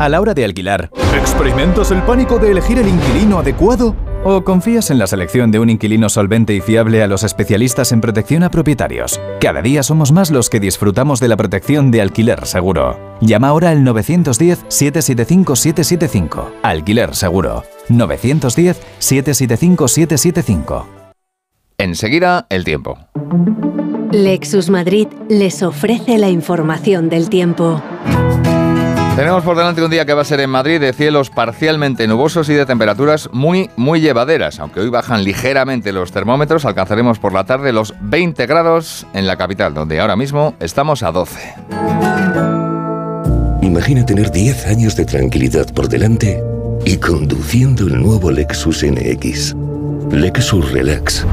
a 0.00 0.08
la 0.08 0.20
hora 0.20 0.34
de 0.34 0.44
alquilar. 0.44 0.90
¿Experimentas 1.16 1.92
el 1.92 2.02
pánico 2.02 2.38
de 2.40 2.50
elegir 2.50 2.78
el 2.78 2.88
inquilino 2.88 3.38
adecuado? 3.38 3.94
¿O 4.26 4.42
confías 4.42 4.90
en 4.90 4.98
la 4.98 5.06
selección 5.06 5.50
de 5.52 5.58
un 5.60 5.68
inquilino 5.70 6.08
solvente 6.08 6.54
y 6.54 6.60
fiable 6.60 7.02
a 7.02 7.06
los 7.06 7.22
especialistas 7.24 7.92
en 7.92 8.00
protección 8.00 8.42
a 8.42 8.50
propietarios? 8.50 9.20
Cada 9.40 9.60
día 9.62 9.82
somos 9.82 10.12
más 10.12 10.30
los 10.30 10.48
que 10.50 10.60
disfrutamos 10.60 11.20
de 11.20 11.28
la 11.28 11.36
protección 11.36 11.90
de 11.90 12.00
alquiler 12.00 12.46
seguro. 12.46 12.98
Llama 13.20 13.48
ahora 13.48 13.68
al 13.70 13.84
910-775-775. 13.84 16.52
Alquiler 16.62 17.14
seguro. 17.14 17.64
910-775-775. 17.90 20.84
Enseguida, 21.78 22.46
el 22.50 22.64
tiempo. 22.64 22.98
Lexus 24.12 24.70
Madrid 24.70 25.08
les 25.28 25.62
ofrece 25.62 26.18
la 26.18 26.30
información 26.30 27.08
del 27.08 27.28
tiempo. 27.28 27.82
Tenemos 29.16 29.44
por 29.44 29.56
delante 29.56 29.82
un 29.82 29.90
día 29.90 30.04
que 30.04 30.14
va 30.14 30.22
a 30.22 30.24
ser 30.24 30.40
en 30.40 30.50
Madrid 30.50 30.80
de 30.80 30.92
cielos 30.92 31.30
parcialmente 31.30 32.08
nubosos 32.08 32.48
y 32.48 32.54
de 32.54 32.66
temperaturas 32.66 33.28
muy, 33.32 33.70
muy 33.76 34.00
llevaderas. 34.00 34.58
Aunque 34.58 34.80
hoy 34.80 34.88
bajan 34.88 35.22
ligeramente 35.22 35.92
los 35.92 36.10
termómetros, 36.10 36.64
alcanzaremos 36.64 37.20
por 37.20 37.32
la 37.32 37.44
tarde 37.44 37.72
los 37.72 37.94
20 38.00 38.46
grados 38.46 39.06
en 39.14 39.28
la 39.28 39.36
capital, 39.36 39.72
donde 39.72 40.00
ahora 40.00 40.16
mismo 40.16 40.54
estamos 40.58 41.04
a 41.04 41.12
12. 41.12 41.54
Imagina 43.62 44.04
tener 44.04 44.32
10 44.32 44.66
años 44.66 44.96
de 44.96 45.04
tranquilidad 45.04 45.72
por 45.72 45.88
delante 45.88 46.42
y 46.84 46.96
conduciendo 46.96 47.86
el 47.86 48.02
nuevo 48.02 48.32
Lexus 48.32 48.84
NX. 48.84 49.54
Lexus 50.10 50.72
Relax. 50.72 51.24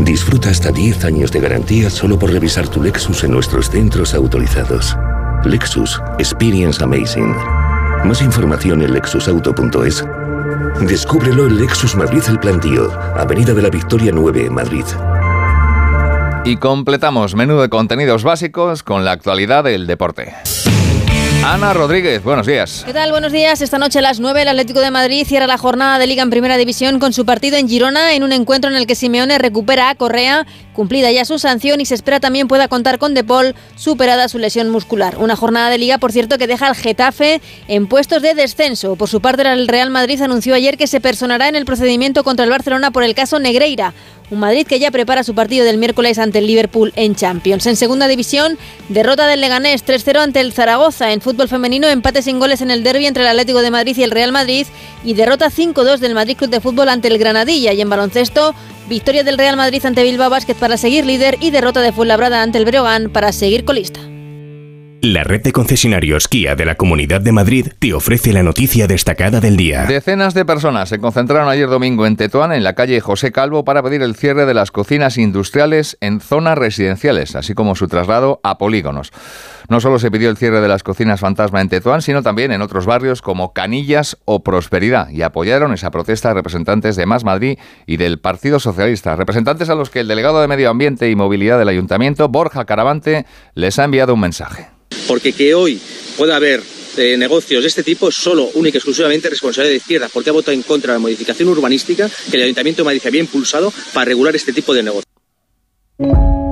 Disfruta 0.00 0.50
hasta 0.50 0.70
10 0.70 1.04
años 1.04 1.32
de 1.32 1.40
garantía 1.40 1.90
solo 1.90 2.18
por 2.18 2.32
revisar 2.32 2.68
tu 2.68 2.82
Lexus 2.82 3.24
en 3.24 3.32
nuestros 3.32 3.68
centros 3.68 4.14
autorizados. 4.14 4.96
Lexus 5.44 6.00
Experience 6.18 6.82
Amazing. 6.82 7.34
Más 8.04 8.22
información 8.22 8.82
en 8.82 8.92
lexusauto.es. 8.92 10.04
Descúbrelo 10.86 11.46
en 11.46 11.58
Lexus 11.58 11.96
Madrid 11.96 12.22
El 12.28 12.38
Plantío, 12.38 12.92
Avenida 13.16 13.52
de 13.54 13.62
la 13.62 13.70
Victoria 13.70 14.12
9, 14.14 14.50
Madrid. 14.50 14.84
Y 16.44 16.56
completamos 16.56 17.34
menú 17.34 17.58
de 17.58 17.68
contenidos 17.68 18.22
básicos 18.22 18.82
con 18.84 19.04
la 19.04 19.12
actualidad 19.12 19.64
del 19.64 19.86
deporte. 19.86 20.34
Ana 21.44 21.72
Rodríguez, 21.72 22.22
buenos 22.22 22.46
días. 22.46 22.82
¿Qué 22.84 22.92
tal? 22.92 23.10
Buenos 23.10 23.32
días. 23.32 23.62
Esta 23.62 23.78
noche 23.78 24.00
a 24.00 24.02
las 24.02 24.20
9 24.20 24.42
el 24.42 24.48
Atlético 24.48 24.80
de 24.80 24.90
Madrid 24.90 25.24
cierra 25.26 25.46
la 25.46 25.56
jornada 25.56 25.98
de 25.98 26.06
Liga 26.06 26.22
en 26.22 26.30
Primera 26.30 26.58
División 26.58 26.98
con 26.98 27.12
su 27.14 27.24
partido 27.24 27.56
en 27.56 27.68
Girona 27.68 28.12
en 28.14 28.22
un 28.22 28.32
encuentro 28.32 28.70
en 28.70 28.76
el 28.76 28.86
que 28.86 28.94
Simeone 28.94 29.38
recupera 29.38 29.88
a 29.88 29.94
Correa, 29.94 30.46
cumplida 30.74 31.10
ya 31.10 31.24
su 31.24 31.38
sanción 31.38 31.80
y 31.80 31.86
se 31.86 31.94
espera 31.94 32.20
también 32.20 32.48
pueda 32.48 32.68
contar 32.68 32.98
con 32.98 33.14
De 33.14 33.24
Paul, 33.24 33.54
superada 33.76 34.28
su 34.28 34.38
lesión 34.38 34.68
muscular. 34.68 35.16
Una 35.18 35.36
jornada 35.36 35.70
de 35.70 35.78
Liga, 35.78 35.98
por 35.98 36.12
cierto, 36.12 36.36
que 36.38 36.46
deja 36.46 36.66
al 36.66 36.76
Getafe 36.76 37.40
en 37.66 37.86
puestos 37.86 38.20
de 38.20 38.34
descenso. 38.34 38.96
Por 38.96 39.08
su 39.08 39.20
parte, 39.20 39.42
el 39.50 39.68
Real 39.68 39.90
Madrid 39.90 40.20
anunció 40.20 40.54
ayer 40.54 40.76
que 40.76 40.86
se 40.86 41.00
personará 41.00 41.48
en 41.48 41.56
el 41.56 41.64
procedimiento 41.64 42.24
contra 42.24 42.44
el 42.44 42.50
Barcelona 42.50 42.90
por 42.90 43.04
el 43.04 43.14
caso 43.14 43.38
Negreira. 43.38 43.94
Un 44.30 44.40
Madrid 44.40 44.66
que 44.66 44.78
ya 44.78 44.90
prepara 44.90 45.24
su 45.24 45.34
partido 45.34 45.64
del 45.64 45.78
miércoles 45.78 46.18
ante 46.18 46.40
el 46.40 46.46
Liverpool 46.46 46.92
en 46.96 47.14
Champions. 47.14 47.66
En 47.66 47.76
segunda 47.76 48.08
división, 48.08 48.58
derrota 48.90 49.26
del 49.26 49.40
Leganés 49.40 49.86
3-0 49.86 50.18
ante 50.18 50.40
el 50.40 50.52
Zaragoza. 50.52 51.12
En 51.12 51.22
fútbol 51.28 51.46
femenino, 51.46 51.88
empate 51.88 52.22
sin 52.22 52.38
goles 52.38 52.62
en 52.62 52.70
el 52.70 52.82
derby 52.82 53.04
entre 53.04 53.22
el 53.22 53.28
Atlético 53.28 53.60
de 53.60 53.70
Madrid 53.70 53.94
y 53.98 54.02
el 54.02 54.10
Real 54.10 54.32
Madrid. 54.32 54.66
Y 55.04 55.12
derrota 55.12 55.50
5-2 55.50 55.98
del 55.98 56.14
Madrid 56.14 56.38
Club 56.38 56.48
de 56.48 56.62
Fútbol 56.62 56.88
ante 56.88 57.08
el 57.08 57.18
Granadilla. 57.18 57.74
Y 57.74 57.82
en 57.82 57.90
baloncesto, 57.90 58.54
victoria 58.88 59.24
del 59.24 59.36
Real 59.36 59.58
Madrid 59.58 59.84
ante 59.84 60.04
Bilbao 60.04 60.30
Basket 60.30 60.54
para 60.54 60.78
seguir 60.78 61.04
líder 61.04 61.36
y 61.38 61.50
derrota 61.50 61.82
de 61.82 61.92
Fuenlabrada 61.92 62.42
ante 62.42 62.56
el 62.56 62.64
Breogán 62.64 63.10
para 63.10 63.32
seguir 63.32 63.66
colista. 63.66 64.00
La 65.02 65.22
red 65.22 65.42
de 65.42 65.52
concesionarios 65.52 66.26
Kia 66.26 66.56
de 66.56 66.64
la 66.64 66.74
Comunidad 66.74 67.20
de 67.20 67.30
Madrid 67.30 67.68
te 67.78 67.94
ofrece 67.94 68.32
la 68.32 68.42
noticia 68.42 68.88
destacada 68.88 69.38
del 69.38 69.56
día. 69.56 69.84
Decenas 69.84 70.34
de 70.34 70.44
personas 70.44 70.88
se 70.88 70.98
concentraron 70.98 71.48
ayer 71.48 71.68
domingo 71.68 72.04
en 72.04 72.16
Tetuán, 72.16 72.52
en 72.52 72.64
la 72.64 72.74
calle 72.74 73.00
José 73.00 73.30
Calvo, 73.30 73.64
para 73.64 73.82
pedir 73.82 74.02
el 74.02 74.16
cierre 74.16 74.44
de 74.44 74.54
las 74.54 74.72
cocinas 74.72 75.16
industriales 75.16 75.98
en 76.00 76.20
zonas 76.20 76.58
residenciales, 76.58 77.36
así 77.36 77.54
como 77.54 77.76
su 77.76 77.86
traslado 77.86 78.40
a 78.42 78.58
polígonos. 78.58 79.12
No 79.68 79.82
solo 79.82 79.98
se 79.98 80.10
pidió 80.10 80.30
el 80.30 80.38
cierre 80.38 80.62
de 80.62 80.68
las 80.68 80.82
cocinas 80.82 81.20
fantasma 81.20 81.60
en 81.60 81.68
Tetuán, 81.68 82.00
sino 82.00 82.22
también 82.22 82.52
en 82.52 82.62
otros 82.62 82.86
barrios 82.86 83.20
como 83.20 83.52
Canillas 83.52 84.16
o 84.24 84.42
Prosperidad, 84.42 85.10
y 85.10 85.20
apoyaron 85.20 85.74
esa 85.74 85.90
protesta 85.90 86.32
representantes 86.32 86.96
de 86.96 87.04
Más 87.04 87.22
Madrid 87.22 87.58
y 87.86 87.98
del 87.98 88.18
Partido 88.18 88.60
Socialista, 88.60 89.14
representantes 89.14 89.68
a 89.68 89.74
los 89.74 89.90
que 89.90 90.00
el 90.00 90.08
delegado 90.08 90.40
de 90.40 90.48
Medio 90.48 90.70
Ambiente 90.70 91.10
y 91.10 91.16
Movilidad 91.16 91.58
del 91.58 91.68
Ayuntamiento, 91.68 92.30
Borja 92.30 92.64
Caravante, 92.64 93.26
les 93.54 93.78
ha 93.78 93.84
enviado 93.84 94.14
un 94.14 94.20
mensaje. 94.20 94.68
Porque 95.06 95.34
que 95.34 95.54
hoy 95.54 95.78
pueda 96.16 96.36
haber 96.36 96.62
eh, 96.96 97.18
negocios 97.18 97.62
de 97.62 97.68
este 97.68 97.82
tipo 97.82 98.08
es 98.08 98.14
solo, 98.14 98.48
única 98.54 98.76
y 98.76 98.78
exclusivamente 98.78 99.28
responsabilidad 99.28 99.72
de 99.72 99.76
izquierda, 99.76 100.08
porque 100.10 100.30
ha 100.30 100.32
votado 100.32 100.52
en 100.52 100.62
contra 100.62 100.94
de 100.94 100.98
la 100.98 101.02
modificación 101.02 101.46
urbanística 101.50 102.08
que 102.30 102.38
el 102.38 102.44
Ayuntamiento 102.44 102.80
de 102.80 102.86
Madrid 102.86 103.02
había 103.06 103.20
impulsado 103.20 103.70
para 103.92 104.06
regular 104.06 104.34
este 104.34 104.54
tipo 104.54 104.72
de 104.72 104.82
negocios. 104.82 105.04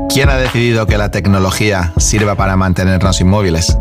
¿Quién 0.09 0.29
ha 0.29 0.37
decidido 0.37 0.87
que 0.87 0.99
la 0.99 1.11
tecnología 1.11 1.93
sirva 1.99 2.35
para 2.37 2.57
mantenernos 2.57 3.21
inmóviles? 3.21 3.77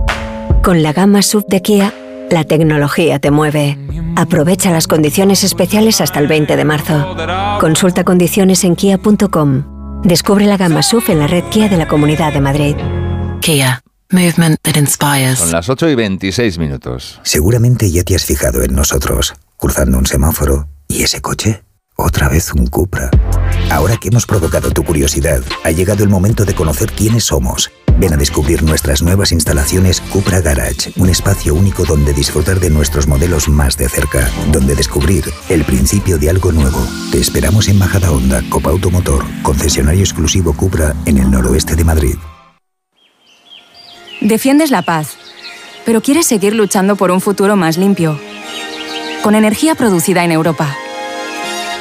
Con 0.63 0.83
la 0.83 0.93
gama 0.93 1.21
sub 1.21 1.45
de 1.47 1.61
Kia, 1.61 1.93
la 2.29 2.43
tecnología 2.43 3.19
te 3.19 3.31
mueve. 3.31 3.77
Aprovecha 4.15 4.71
las 4.71 4.87
condiciones 4.87 5.43
especiales 5.43 6.01
hasta 6.01 6.19
el 6.19 6.27
20 6.27 6.55
de 6.55 6.65
marzo. 6.65 7.15
Consulta 7.59 8.03
condiciones 8.03 8.63
en 8.63 8.75
kia.com. 8.75 10.01
Descubre 10.03 10.45
la 10.45 10.57
gama 10.57 10.81
SUV 10.81 11.11
en 11.11 11.19
la 11.19 11.27
red 11.27 11.43
Kia 11.45 11.69
de 11.69 11.77
la 11.77 11.87
Comunidad 11.87 12.33
de 12.33 12.41
Madrid. 12.41 12.75
Kia. 13.41 13.81
Movement 14.11 14.59
that 14.61 14.75
inspires. 14.75 15.39
Son 15.39 15.51
las 15.51 15.67
8 15.67 15.89
y 15.89 15.95
26 15.95 16.59
minutos. 16.59 17.19
Seguramente 17.23 17.89
ya 17.89 18.03
te 18.03 18.15
has 18.15 18.23
fijado 18.23 18.63
en 18.63 18.75
nosotros, 18.75 19.33
cruzando 19.57 19.97
un 19.97 20.05
semáforo. 20.05 20.67
¿Y 20.87 21.01
ese 21.03 21.21
coche? 21.21 21.63
Otra 21.97 22.27
vez 22.27 22.51
un 22.53 22.67
Cupra. 22.67 23.09
Ahora 23.71 23.95
que 23.95 24.09
hemos 24.09 24.25
provocado 24.25 24.69
tu 24.71 24.83
curiosidad, 24.83 25.41
ha 25.63 25.71
llegado 25.71 26.03
el 26.03 26.09
momento 26.09 26.43
de 26.43 26.53
conocer 26.53 26.91
quiénes 26.91 27.23
somos. 27.23 27.71
Ven 27.97 28.13
a 28.13 28.17
descubrir 28.17 28.63
nuestras 28.63 29.01
nuevas 29.01 29.31
instalaciones 29.31 30.01
Cupra 30.01 30.41
Garage, 30.41 30.91
un 30.97 31.07
espacio 31.07 31.55
único 31.55 31.85
donde 31.85 32.13
disfrutar 32.13 32.59
de 32.59 32.69
nuestros 32.69 33.07
modelos 33.07 33.47
más 33.47 33.77
de 33.77 33.87
cerca, 33.87 34.29
donde 34.51 34.75
descubrir 34.75 35.23
el 35.47 35.63
principio 35.63 36.17
de 36.17 36.29
algo 36.29 36.51
nuevo. 36.51 36.85
Te 37.13 37.19
esperamos 37.21 37.69
en 37.69 37.79
Majada 37.79 38.11
Honda, 38.11 38.43
Copa 38.49 38.71
Automotor, 38.71 39.23
concesionario 39.41 40.01
exclusivo 40.01 40.51
Cupra 40.51 40.93
en 41.05 41.17
el 41.17 41.31
noroeste 41.31 41.77
de 41.77 41.85
Madrid. 41.85 42.15
Defiendes 44.19 44.69
la 44.69 44.81
paz, 44.81 45.15
pero 45.85 46.01
quieres 46.01 46.25
seguir 46.25 46.55
luchando 46.55 46.97
por 46.97 47.11
un 47.11 47.21
futuro 47.21 47.55
más 47.55 47.77
limpio, 47.77 48.19
con 49.23 49.33
energía 49.33 49.75
producida 49.75 50.25
en 50.25 50.33
Europa. 50.33 50.75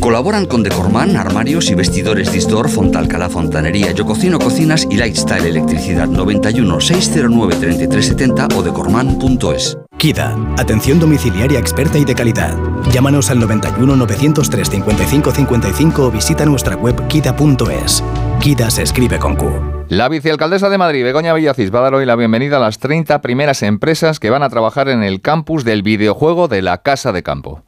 Colaboran 0.00 0.46
con 0.46 0.62
Decorman, 0.62 1.16
armarios 1.16 1.70
y 1.70 1.74
vestidores 1.74 2.32
Distor, 2.32 2.68
Fontalcala 2.68 3.28
Fontanería, 3.28 3.92
Yo 3.92 4.04
Cocino 4.04 4.38
Cocinas 4.38 4.86
y 4.90 4.96
Lifestyle 4.96 5.46
Electricidad 5.46 6.06
91 6.06 6.80
609 6.80 7.54
3370 7.56 8.48
o 8.56 8.62
decorman.es. 8.62 9.78
KIDA, 9.96 10.36
atención 10.58 11.00
domiciliaria 11.00 11.58
experta 11.58 11.96
y 11.98 12.04
de 12.04 12.14
calidad. 12.14 12.54
Llámanos 12.92 13.30
al 13.30 13.40
91 13.40 13.96
903 13.96 14.68
55 14.68 15.30
55 15.30 16.06
o 16.06 16.10
visita 16.10 16.44
nuestra 16.44 16.76
web 16.76 17.06
kida.es. 17.08 18.04
KIDA 18.40 18.70
se 18.70 18.82
escribe 18.82 19.18
con 19.18 19.36
Q. 19.36 19.74
La 19.88 20.08
vicealcaldesa 20.08 20.68
de 20.68 20.78
Madrid, 20.78 21.04
Begoña 21.04 21.32
Villacís, 21.34 21.72
va 21.72 21.78
a 21.78 21.82
dar 21.82 21.94
hoy 21.94 22.04
la 22.04 22.16
bienvenida 22.16 22.56
a 22.56 22.60
las 22.60 22.78
30 22.78 23.20
primeras 23.20 23.62
empresas 23.62 24.18
que 24.18 24.30
van 24.30 24.42
a 24.42 24.48
trabajar 24.48 24.88
en 24.88 25.02
el 25.02 25.20
campus 25.20 25.64
del 25.64 25.82
videojuego 25.82 26.48
de 26.48 26.62
la 26.62 26.78
Casa 26.78 27.12
de 27.12 27.22
Campo. 27.22 27.62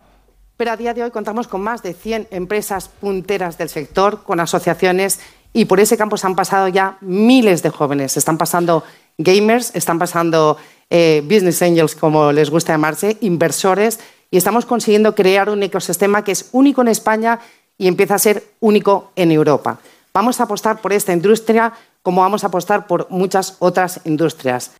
Pero 0.56 0.72
a 0.72 0.76
día 0.76 0.94
de 0.94 1.02
hoy 1.02 1.10
contamos 1.10 1.48
con 1.48 1.60
más 1.60 1.82
de 1.82 1.92
100 1.92 2.28
empresas 2.30 2.88
punteras 2.88 3.58
del 3.58 3.68
sector, 3.68 4.22
con 4.22 4.40
asociaciones, 4.40 5.20
y 5.52 5.66
por 5.66 5.80
ese 5.80 5.96
campus 5.96 6.24
han 6.24 6.36
pasado 6.36 6.68
ya 6.68 6.98
miles 7.00 7.62
de 7.62 7.70
jóvenes. 7.70 8.16
Están 8.16 8.38
pasando 8.38 8.84
gamers, 9.18 9.74
están 9.74 9.98
pasando 9.98 10.56
eh, 10.90 11.22
business 11.24 11.62
angels, 11.62 11.94
como 11.94 12.32
les 12.32 12.50
gusta 12.50 12.72
llamarse, 12.72 13.16
inversores 13.20 13.98
y 14.30 14.36
estamos 14.36 14.66
consiguiendo 14.66 15.14
crear 15.14 15.48
un 15.48 15.62
ecosistema 15.62 16.24
que 16.24 16.32
es 16.32 16.48
único 16.52 16.82
en 16.82 16.88
España 16.88 17.40
y 17.78 17.88
empieza 17.88 18.14
a 18.14 18.18
ser 18.18 18.44
único 18.60 19.12
en 19.16 19.32
Europa. 19.32 19.78
Vamos 20.12 20.40
a 20.40 20.44
apostar 20.44 20.80
por 20.80 20.92
esta 20.92 21.12
industria 21.12 21.72
como 22.02 22.20
vamos 22.20 22.44
a 22.44 22.48
apostar 22.48 22.86
por 22.86 23.10
muchas 23.10 23.56
otras 23.58 24.00
industrias. 24.04 24.72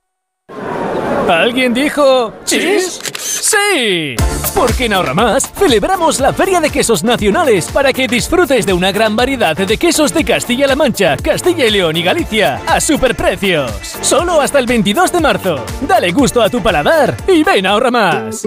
¿Alguien 1.29 1.75
dijo 1.75 2.33
chis? 2.45 3.01
¡Sí! 3.19 4.15
Porque 4.55 4.87
en 4.87 4.93
Ahorra 4.93 5.13
Más 5.13 5.51
celebramos 5.53 6.21
la 6.21 6.33
Feria 6.33 6.61
de 6.61 6.71
Quesos 6.71 7.03
Nacionales 7.03 7.69
para 7.73 7.93
que 7.93 8.07
disfrutes 8.07 8.65
de 8.65 8.73
una 8.73 8.93
gran 8.93 9.17
variedad 9.17 9.57
de 9.57 9.77
quesos 9.77 10.15
de 10.15 10.25
Castilla-La 10.25 10.77
Mancha, 10.77 11.17
Castilla 11.17 11.67
y 11.67 11.71
León 11.71 11.97
y 11.97 12.03
Galicia 12.03 12.61
a 12.67 12.81
superprecios. 12.81 13.73
Solo 14.01 14.41
hasta 14.41 14.59
el 14.61 14.67
22 14.67 15.13
de 15.13 15.21
marzo. 15.21 15.65
Dale 15.83 16.13
gusto 16.13 16.43
a 16.43 16.49
tu 16.49 16.63
paladar 16.63 17.17
y 17.27 17.43
ven 17.43 17.67
a 17.67 17.71
Ahorra 17.71 17.91
Más. 17.91 18.47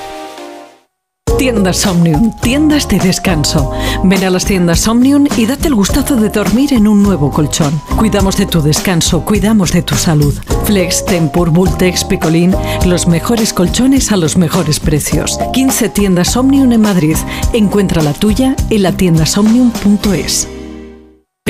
Tiendas 1.41 1.87
Omnium, 1.87 2.31
tiendas 2.39 2.87
de 2.87 2.99
descanso. 2.99 3.71
Ven 4.03 4.23
a 4.23 4.29
las 4.29 4.45
tiendas 4.45 4.87
Omnium 4.87 5.25
y 5.37 5.47
date 5.47 5.69
el 5.69 5.73
gustazo 5.73 6.15
de 6.15 6.29
dormir 6.29 6.71
en 6.71 6.87
un 6.87 7.01
nuevo 7.01 7.31
colchón. 7.31 7.81
Cuidamos 7.97 8.37
de 8.37 8.45
tu 8.45 8.61
descanso, 8.61 9.25
cuidamos 9.25 9.71
de 9.71 9.81
tu 9.81 9.95
salud. 9.95 10.35
Flex, 10.65 11.03
Tempur, 11.03 11.49
Bultex, 11.49 12.03
Picolín, 12.03 12.55
los 12.85 13.07
mejores 13.07 13.53
colchones 13.53 14.11
a 14.11 14.17
los 14.17 14.37
mejores 14.37 14.79
precios. 14.79 15.39
15 15.53 15.89
tiendas 15.89 16.37
Omnium 16.37 16.73
en 16.73 16.81
Madrid. 16.81 17.17
Encuentra 17.53 18.03
la 18.03 18.13
tuya 18.13 18.55
en 18.69 18.83
la 18.83 18.91
tiendasomnium.es. 18.91 20.60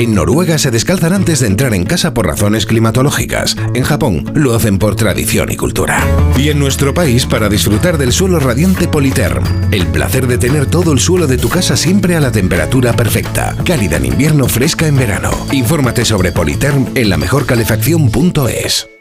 En 0.02 0.16
Noruega 0.16 0.58
se 0.58 0.72
descalzan 0.72 1.12
antes 1.12 1.38
de 1.38 1.46
entrar 1.46 1.72
en 1.74 1.84
casa 1.84 2.12
por 2.12 2.26
razones 2.26 2.66
climatológicas. 2.66 3.56
En 3.72 3.84
Japón 3.84 4.28
lo 4.34 4.52
hacen 4.52 4.80
por 4.80 4.96
tradición 4.96 5.52
y 5.52 5.56
cultura. 5.56 6.04
Y 6.36 6.48
en 6.48 6.58
nuestro 6.58 6.92
país 6.92 7.24
para 7.24 7.48
disfrutar 7.48 7.98
del 7.98 8.12
suelo 8.12 8.40
radiante 8.40 8.88
Politerm. 8.88 9.44
El 9.70 9.86
placer 9.86 10.26
de 10.26 10.38
tener 10.38 10.66
todo 10.66 10.92
el 10.92 10.98
suelo 10.98 11.28
de 11.28 11.38
tu 11.38 11.48
casa 11.48 11.76
siempre 11.76 12.16
a 12.16 12.20
la 12.20 12.32
temperatura 12.32 12.94
perfecta. 12.94 13.56
Cálida 13.64 13.98
en 13.98 14.06
invierno, 14.06 14.48
fresca 14.48 14.88
en 14.88 14.96
verano. 14.96 15.30
Infórmate 15.52 16.04
sobre 16.04 16.32
Politerm 16.32 16.88
en 16.96 17.08
la 17.08 17.16
mejorcalefacción.es. 17.16 18.91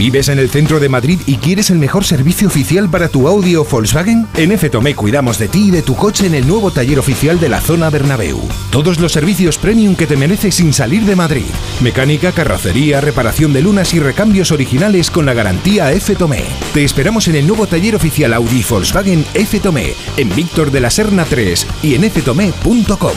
¿Vives 0.00 0.30
en 0.30 0.38
el 0.38 0.48
centro 0.48 0.80
de 0.80 0.88
Madrid 0.88 1.20
y 1.26 1.36
quieres 1.36 1.68
el 1.68 1.78
mejor 1.78 2.06
servicio 2.06 2.48
oficial 2.48 2.88
para 2.88 3.08
tu 3.08 3.28
Audi 3.28 3.54
o 3.56 3.64
Volkswagen? 3.64 4.26
En 4.34 4.50
F 4.50 4.70
Tomé 4.70 4.94
cuidamos 4.94 5.38
de 5.38 5.46
ti 5.46 5.68
y 5.68 5.70
de 5.70 5.82
tu 5.82 5.94
coche 5.94 6.26
en 6.26 6.34
el 6.34 6.48
nuevo 6.48 6.70
taller 6.70 6.98
oficial 6.98 7.38
de 7.38 7.50
la 7.50 7.60
zona 7.60 7.90
Bernabéu. 7.90 8.40
Todos 8.70 8.98
los 8.98 9.12
servicios 9.12 9.58
premium 9.58 9.94
que 9.94 10.06
te 10.06 10.16
mereces 10.16 10.54
sin 10.54 10.72
salir 10.72 11.02
de 11.02 11.16
Madrid. 11.16 11.50
Mecánica, 11.82 12.32
carrocería, 12.32 13.02
reparación 13.02 13.52
de 13.52 13.60
lunas 13.60 13.92
y 13.92 14.00
recambios 14.00 14.52
originales 14.52 15.10
con 15.10 15.26
la 15.26 15.34
garantía 15.34 15.92
F 15.92 16.14
Tomé. 16.14 16.44
Te 16.72 16.82
esperamos 16.82 17.28
en 17.28 17.34
el 17.34 17.46
nuevo 17.46 17.66
taller 17.66 17.94
oficial 17.94 18.32
Audi 18.32 18.64
Volkswagen 18.66 19.26
F 19.34 19.60
Tomé, 19.60 19.92
en 20.16 20.34
Víctor 20.34 20.70
de 20.70 20.80
la 20.80 20.88
Serna 20.88 21.26
3 21.26 21.66
y 21.82 21.94
en 21.94 22.10
ftomé.com. 22.10 23.12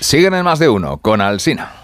Siguen 0.00 0.34
en 0.34 0.44
más 0.44 0.58
de 0.58 0.68
uno 0.68 0.98
con 0.98 1.20
Alsina. 1.20 1.83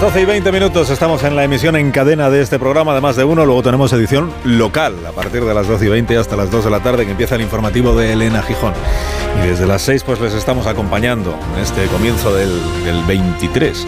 Las 0.00 0.14
12 0.14 0.22
y 0.22 0.24
20 0.24 0.52
minutos 0.52 0.88
estamos 0.88 1.22
en 1.24 1.36
la 1.36 1.44
emisión 1.44 1.76
en 1.76 1.90
cadena 1.90 2.30
de 2.30 2.40
este 2.40 2.58
programa, 2.58 2.92
además 2.92 3.16
de 3.16 3.24
uno. 3.24 3.44
Luego 3.44 3.62
tenemos 3.62 3.92
edición 3.92 4.32
local 4.44 4.94
a 5.06 5.12
partir 5.12 5.44
de 5.44 5.52
las 5.52 5.68
12 5.68 5.84
y 5.84 5.88
20 5.90 6.16
hasta 6.16 6.36
las 6.36 6.50
2 6.50 6.64
de 6.64 6.70
la 6.70 6.80
tarde, 6.80 7.04
que 7.04 7.10
empieza 7.10 7.34
el 7.34 7.42
informativo 7.42 7.94
de 7.94 8.14
Elena 8.14 8.40
Gijón. 8.40 8.72
Y 9.44 9.48
desde 9.48 9.66
las 9.66 9.82
6 9.82 10.02
pues 10.04 10.18
les 10.18 10.32
estamos 10.32 10.66
acompañando 10.66 11.38
en 11.54 11.62
este 11.62 11.84
comienzo 11.88 12.34
del, 12.34 12.48
del 12.82 13.04
23 13.04 13.86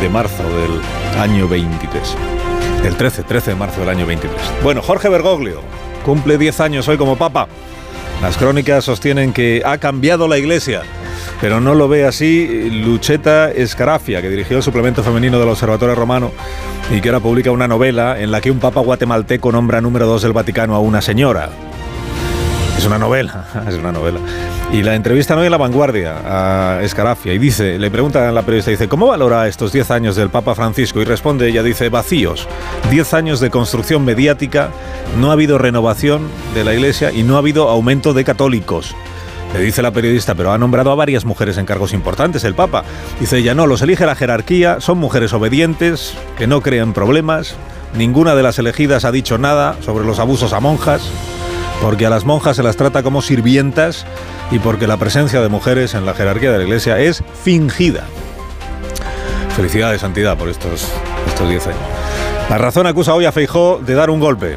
de 0.00 0.08
marzo 0.08 0.44
del 0.44 0.80
año 1.20 1.48
23. 1.48 2.16
El 2.84 2.96
13, 2.96 3.24
13 3.24 3.50
de 3.50 3.56
marzo 3.56 3.80
del 3.80 3.88
año 3.88 4.06
23. 4.06 4.40
Bueno, 4.62 4.80
Jorge 4.80 5.08
Bergoglio 5.08 5.60
cumple 6.04 6.38
10 6.38 6.60
años 6.60 6.86
hoy 6.86 6.96
como 6.96 7.16
papa. 7.16 7.48
Las 8.20 8.36
crónicas 8.36 8.84
sostienen 8.84 9.32
que 9.32 9.62
ha 9.64 9.78
cambiado 9.78 10.28
la 10.28 10.38
iglesia. 10.38 10.82
Pero 11.40 11.60
no 11.60 11.74
lo 11.74 11.88
ve 11.88 12.06
así 12.06 12.70
Lucheta 12.70 13.50
Escarafia, 13.50 14.22
que 14.22 14.30
dirigió 14.30 14.56
el 14.56 14.62
suplemento 14.62 15.02
femenino 15.02 15.40
del 15.40 15.48
Observatorio 15.48 15.94
Romano 15.94 16.30
y 16.90 17.00
que 17.00 17.08
ahora 17.08 17.20
publica 17.20 17.50
una 17.50 17.66
novela 17.66 18.20
en 18.20 18.30
la 18.30 18.40
que 18.40 18.50
un 18.50 18.60
papa 18.60 18.80
guatemalteco 18.80 19.50
nombra 19.50 19.80
número 19.80 20.06
dos 20.06 20.22
del 20.22 20.32
Vaticano 20.32 20.76
a 20.76 20.78
una 20.78 21.02
señora. 21.02 21.50
Es 22.78 22.86
una 22.86 22.98
novela, 22.98 23.44
es 23.68 23.74
una 23.74 23.90
novela. 23.90 24.20
Y 24.72 24.82
la 24.82 24.94
entrevista 24.94 25.36
hoy 25.36 25.44
en 25.44 25.50
La 25.50 25.58
Vanguardia 25.58 26.14
a 26.24 26.82
Escarafia 26.82 27.34
y 27.34 27.38
dice, 27.38 27.78
le 27.78 27.90
pregunta 27.90 28.26
a 28.26 28.32
la 28.32 28.40
periodista, 28.40 28.70
dice, 28.70 28.88
¿cómo 28.88 29.06
valora 29.06 29.46
estos 29.46 29.70
10 29.70 29.90
años 29.90 30.16
del 30.16 30.30
Papa 30.30 30.54
Francisco? 30.54 30.98
Y 31.02 31.04
responde, 31.04 31.46
ella 31.46 31.62
dice, 31.62 31.90
vacíos. 31.90 32.48
10 32.90 33.12
años 33.12 33.38
de 33.40 33.50
construcción 33.50 34.02
mediática, 34.02 34.70
no 35.20 35.28
ha 35.28 35.34
habido 35.34 35.58
renovación 35.58 36.26
de 36.54 36.64
la 36.64 36.72
Iglesia 36.72 37.12
y 37.12 37.22
no 37.22 37.36
ha 37.36 37.40
habido 37.40 37.68
aumento 37.68 38.14
de 38.14 38.24
católicos. 38.24 38.96
Le 39.52 39.60
dice 39.60 39.82
la 39.82 39.90
periodista, 39.90 40.34
pero 40.34 40.52
ha 40.52 40.58
nombrado 40.58 40.90
a 40.90 40.94
varias 40.94 41.26
mujeres 41.26 41.58
en 41.58 41.66
cargos 41.66 41.92
importantes 41.92 42.42
el 42.44 42.54
Papa. 42.54 42.82
Dice 43.20 43.36
ella, 43.36 43.54
no, 43.54 43.66
los 43.66 43.82
elige 43.82 44.06
la 44.06 44.14
jerarquía, 44.14 44.80
son 44.80 44.96
mujeres 44.96 45.34
obedientes, 45.34 46.14
que 46.38 46.46
no 46.46 46.62
crean 46.62 46.94
problemas, 46.94 47.56
ninguna 47.94 48.34
de 48.34 48.42
las 48.42 48.58
elegidas 48.58 49.04
ha 49.04 49.12
dicho 49.12 49.36
nada 49.36 49.76
sobre 49.82 50.06
los 50.06 50.18
abusos 50.18 50.54
a 50.54 50.60
monjas, 50.60 51.02
porque 51.82 52.06
a 52.06 52.10
las 52.10 52.24
monjas 52.24 52.56
se 52.56 52.62
las 52.62 52.76
trata 52.76 53.02
como 53.02 53.20
sirvientas 53.20 54.06
y 54.52 54.60
porque 54.60 54.86
la 54.86 54.96
presencia 54.96 55.40
de 55.40 55.48
mujeres 55.48 55.94
en 55.94 56.06
la 56.06 56.14
jerarquía 56.14 56.52
de 56.52 56.58
la 56.58 56.64
Iglesia 56.64 57.00
es 57.00 57.24
fingida. 57.42 58.04
Felicidades, 59.56 60.00
Santidad, 60.00 60.38
por 60.38 60.48
estos, 60.48 60.88
estos 61.26 61.48
10 61.48 61.66
años. 61.66 61.80
La 62.48 62.56
razón 62.56 62.86
acusa 62.86 63.14
hoy 63.14 63.24
a 63.24 63.32
Feijó 63.32 63.80
de 63.84 63.94
dar 63.94 64.10
un 64.10 64.20
golpe. 64.20 64.56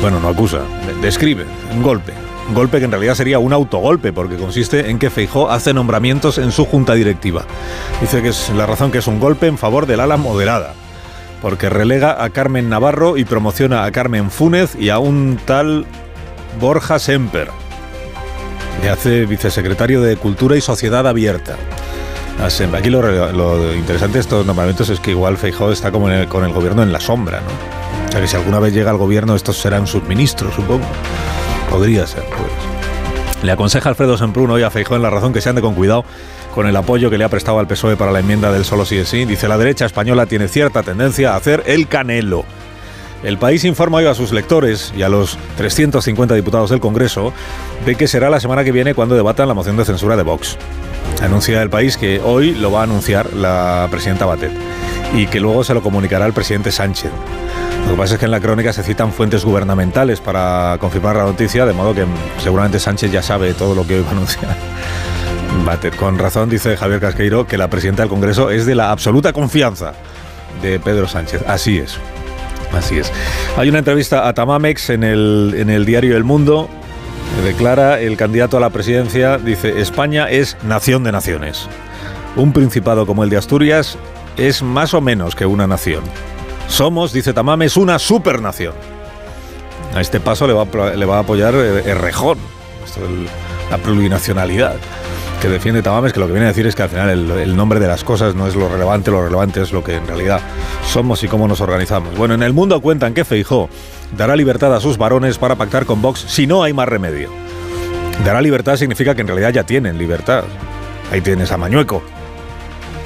Bueno, 0.00 0.20
no 0.20 0.28
acusa, 0.28 0.60
describe 1.02 1.44
un 1.74 1.82
golpe. 1.82 2.12
Un 2.48 2.54
golpe 2.54 2.78
que 2.78 2.84
en 2.84 2.92
realidad 2.92 3.16
sería 3.16 3.40
un 3.40 3.52
autogolpe, 3.52 4.12
porque 4.12 4.36
consiste 4.36 4.88
en 4.88 5.00
que 5.00 5.10
Feijó 5.10 5.50
hace 5.50 5.74
nombramientos 5.74 6.38
en 6.38 6.52
su 6.52 6.64
junta 6.66 6.94
directiva. 6.94 7.44
Dice 8.00 8.22
que 8.22 8.28
es 8.28 8.50
la 8.50 8.66
razón 8.66 8.92
que 8.92 8.98
es 8.98 9.06
un 9.08 9.18
golpe 9.18 9.48
en 9.48 9.58
favor 9.58 9.86
del 9.86 9.98
ala 9.98 10.16
moderada, 10.16 10.74
porque 11.40 11.68
relega 11.68 12.22
a 12.22 12.30
Carmen 12.30 12.68
Navarro 12.68 13.16
y 13.16 13.24
promociona 13.24 13.84
a 13.84 13.92
Carmen 13.92 14.30
Fúnez 14.30 14.74
y 14.78 14.90
a 14.90 14.98
un 14.98 15.38
tal 15.44 15.86
Borja 16.60 16.98
Semper. 16.98 17.50
Le 18.82 18.90
hace 18.90 19.26
vicesecretario 19.26 20.00
de 20.00 20.16
Cultura 20.16 20.56
y 20.56 20.60
Sociedad 20.60 21.06
Abierta. 21.06 21.56
A 22.42 22.50
Semper. 22.50 22.80
Aquí 22.80 22.90
lo, 22.90 23.74
interesante 23.74 24.14
de 24.14 24.20
estos 24.20 24.44
nombramientos 24.44 24.88
es 24.90 25.00
que 25.00 25.12
igual 25.12 25.38
Feijó 25.38 25.72
está 25.72 25.90
como 25.90 26.08
con 26.28 26.44
el 26.44 26.52
gobierno 26.52 26.82
en 26.82 26.92
la 26.92 27.00
sombra, 27.00 27.40
¿no? 27.40 28.06
O 28.08 28.12
sea 28.12 28.20
que 28.20 28.28
si 28.28 28.36
alguna 28.36 28.60
vez 28.60 28.74
llega 28.74 28.90
al 28.90 28.98
gobierno, 28.98 29.34
estos 29.34 29.56
serán 29.56 29.86
sus 29.86 30.02
ministros, 30.04 30.54
supongo. 30.54 30.86
Podría 31.70 32.06
ser, 32.06 32.24
pues. 32.24 33.42
Le 33.42 33.52
aconseja 33.52 33.88
Alfredo 33.88 34.16
Semprún 34.16 34.50
hoy 34.50 34.62
a 34.62 34.70
Feijó 34.70 34.96
en 34.96 35.02
La 35.02 35.10
Razón 35.10 35.32
que 35.32 35.40
se 35.40 35.48
ande 35.48 35.60
con 35.60 35.74
cuidado 35.74 36.04
con 36.56 36.66
el 36.66 36.74
apoyo 36.74 37.10
que 37.10 37.18
le 37.18 37.24
ha 37.24 37.28
prestado 37.28 37.58
al 37.58 37.66
PSOE 37.66 37.98
para 37.98 38.12
la 38.12 38.20
enmienda 38.20 38.50
del 38.50 38.64
solo 38.64 38.86
sí 38.86 38.96
es 38.96 39.10
sí. 39.10 39.26
Dice, 39.26 39.46
la 39.46 39.58
derecha 39.58 39.84
española 39.84 40.24
tiene 40.24 40.48
cierta 40.48 40.82
tendencia 40.82 41.34
a 41.34 41.36
hacer 41.36 41.62
el 41.66 41.86
canelo. 41.86 42.46
El 43.22 43.36
país 43.36 43.62
informa 43.64 43.98
hoy 43.98 44.06
a 44.06 44.14
sus 44.14 44.32
lectores 44.32 44.90
y 44.96 45.02
a 45.02 45.10
los 45.10 45.36
350 45.58 46.34
diputados 46.34 46.70
del 46.70 46.80
Congreso 46.80 47.34
de 47.84 47.94
que 47.94 48.08
será 48.08 48.30
la 48.30 48.40
semana 48.40 48.64
que 48.64 48.72
viene 48.72 48.94
cuando 48.94 49.14
debatan 49.14 49.48
la 49.48 49.54
moción 49.54 49.76
de 49.76 49.84
censura 49.84 50.16
de 50.16 50.22
Vox. 50.22 50.56
Anuncia 51.20 51.60
el 51.60 51.68
país 51.68 51.98
que 51.98 52.22
hoy 52.24 52.54
lo 52.54 52.72
va 52.72 52.80
a 52.80 52.84
anunciar 52.84 53.34
la 53.34 53.86
presidenta 53.90 54.24
Batet 54.24 54.52
y 55.14 55.26
que 55.26 55.40
luego 55.40 55.62
se 55.62 55.74
lo 55.74 55.82
comunicará 55.82 56.24
al 56.24 56.32
presidente 56.32 56.72
Sánchez. 56.72 57.10
Lo 57.84 57.92
que 57.92 57.98
pasa 57.98 58.14
es 58.14 58.18
que 58.18 58.24
en 58.24 58.30
la 58.30 58.40
crónica 58.40 58.72
se 58.72 58.82
citan 58.82 59.12
fuentes 59.12 59.44
gubernamentales 59.44 60.22
para 60.22 60.78
confirmar 60.80 61.16
la 61.16 61.24
noticia, 61.24 61.66
de 61.66 61.74
modo 61.74 61.94
que 61.94 62.06
seguramente 62.42 62.80
Sánchez 62.80 63.12
ya 63.12 63.22
sabe 63.22 63.52
todo 63.52 63.74
lo 63.74 63.86
que 63.86 63.96
hoy 63.96 64.02
va 64.02 64.08
a 64.08 64.12
anunciar. 64.12 64.56
Con 65.98 66.18
razón 66.18 66.48
dice 66.48 66.76
Javier 66.76 67.00
Casqueiro 67.00 67.46
que 67.46 67.58
la 67.58 67.68
presidenta 67.68 68.02
del 68.02 68.08
Congreso 68.08 68.50
es 68.50 68.66
de 68.66 68.74
la 68.74 68.90
absoluta 68.90 69.32
confianza 69.32 69.94
de 70.62 70.78
Pedro 70.78 71.08
Sánchez. 71.08 71.42
Así 71.46 71.78
es. 71.78 71.98
Así 72.72 72.98
es. 72.98 73.12
Hay 73.56 73.68
una 73.68 73.78
entrevista 73.78 74.28
a 74.28 74.32
Tamamex 74.32 74.90
en 74.90 75.02
el, 75.02 75.54
en 75.56 75.70
el 75.70 75.84
diario 75.84 76.16
El 76.16 76.24
Mundo. 76.24 76.68
Declara 77.44 78.00
el 78.00 78.16
candidato 78.16 78.56
a 78.56 78.60
la 78.60 78.70
presidencia, 78.70 79.38
dice, 79.38 79.80
España 79.80 80.30
es 80.30 80.56
nación 80.62 81.04
de 81.04 81.12
naciones. 81.12 81.68
Un 82.36 82.52
principado 82.52 83.04
como 83.04 83.24
el 83.24 83.30
de 83.30 83.36
Asturias 83.36 83.98
es 84.36 84.62
más 84.62 84.94
o 84.94 85.00
menos 85.00 85.34
que 85.34 85.46
una 85.46 85.66
nación. 85.66 86.04
Somos, 86.68 87.12
dice 87.12 87.32
Tamames, 87.32 87.76
una 87.76 87.98
supernación. 87.98 88.74
A 89.94 90.00
este 90.00 90.20
paso 90.20 90.46
le 90.46 90.52
va, 90.52 90.66
le 90.94 91.06
va 91.06 91.16
a 91.16 91.20
apoyar 91.20 91.54
Errejón, 91.54 92.38
la 93.70 93.78
plurinacionalidad 93.78 94.76
que 95.40 95.48
defiende 95.48 95.82
Tamames, 95.82 96.12
que 96.12 96.20
lo 96.20 96.26
que 96.26 96.32
viene 96.32 96.46
a 96.46 96.48
decir 96.48 96.66
es 96.66 96.74
que 96.74 96.82
al 96.82 96.88
final 96.88 97.10
el, 97.10 97.56
nombre 97.56 97.78
de 97.78 97.86
las 97.86 98.04
cosas 98.04 98.34
no 98.34 98.46
es 98.46 98.54
lo 98.54 98.68
relevante, 98.68 99.10
lo 99.10 99.22
relevante 99.22 99.60
es 99.60 99.72
lo 99.72 99.84
que 99.84 99.96
en 99.96 100.06
realidad 100.06 100.40
somos 100.86 101.22
y 101.24 101.28
cómo 101.28 101.46
nos 101.46 101.60
organizamos. 101.60 102.16
Bueno, 102.16 102.34
en 102.34 102.42
el 102.42 102.52
mundo 102.52 102.80
cuentan 102.80 103.14
que 103.14 103.24
Feijó 103.24 103.68
dará 104.16 104.36
libertad 104.36 104.74
a 104.74 104.80
sus 104.80 104.98
varones 104.98 105.38
para 105.38 105.56
pactar 105.56 105.84
con 105.84 106.00
Vox 106.00 106.24
si 106.26 106.46
no 106.46 106.62
hay 106.62 106.72
más 106.72 106.88
remedio. 106.88 107.30
Dará 108.24 108.40
libertad 108.40 108.76
significa 108.76 109.14
que 109.14 109.20
en 109.20 109.26
realidad 109.26 109.52
ya 109.52 109.64
tienen 109.64 109.98
libertad. 109.98 110.44
Ahí 111.12 111.20
tienes 111.20 111.52
a 111.52 111.56
Mañueco, 111.56 112.02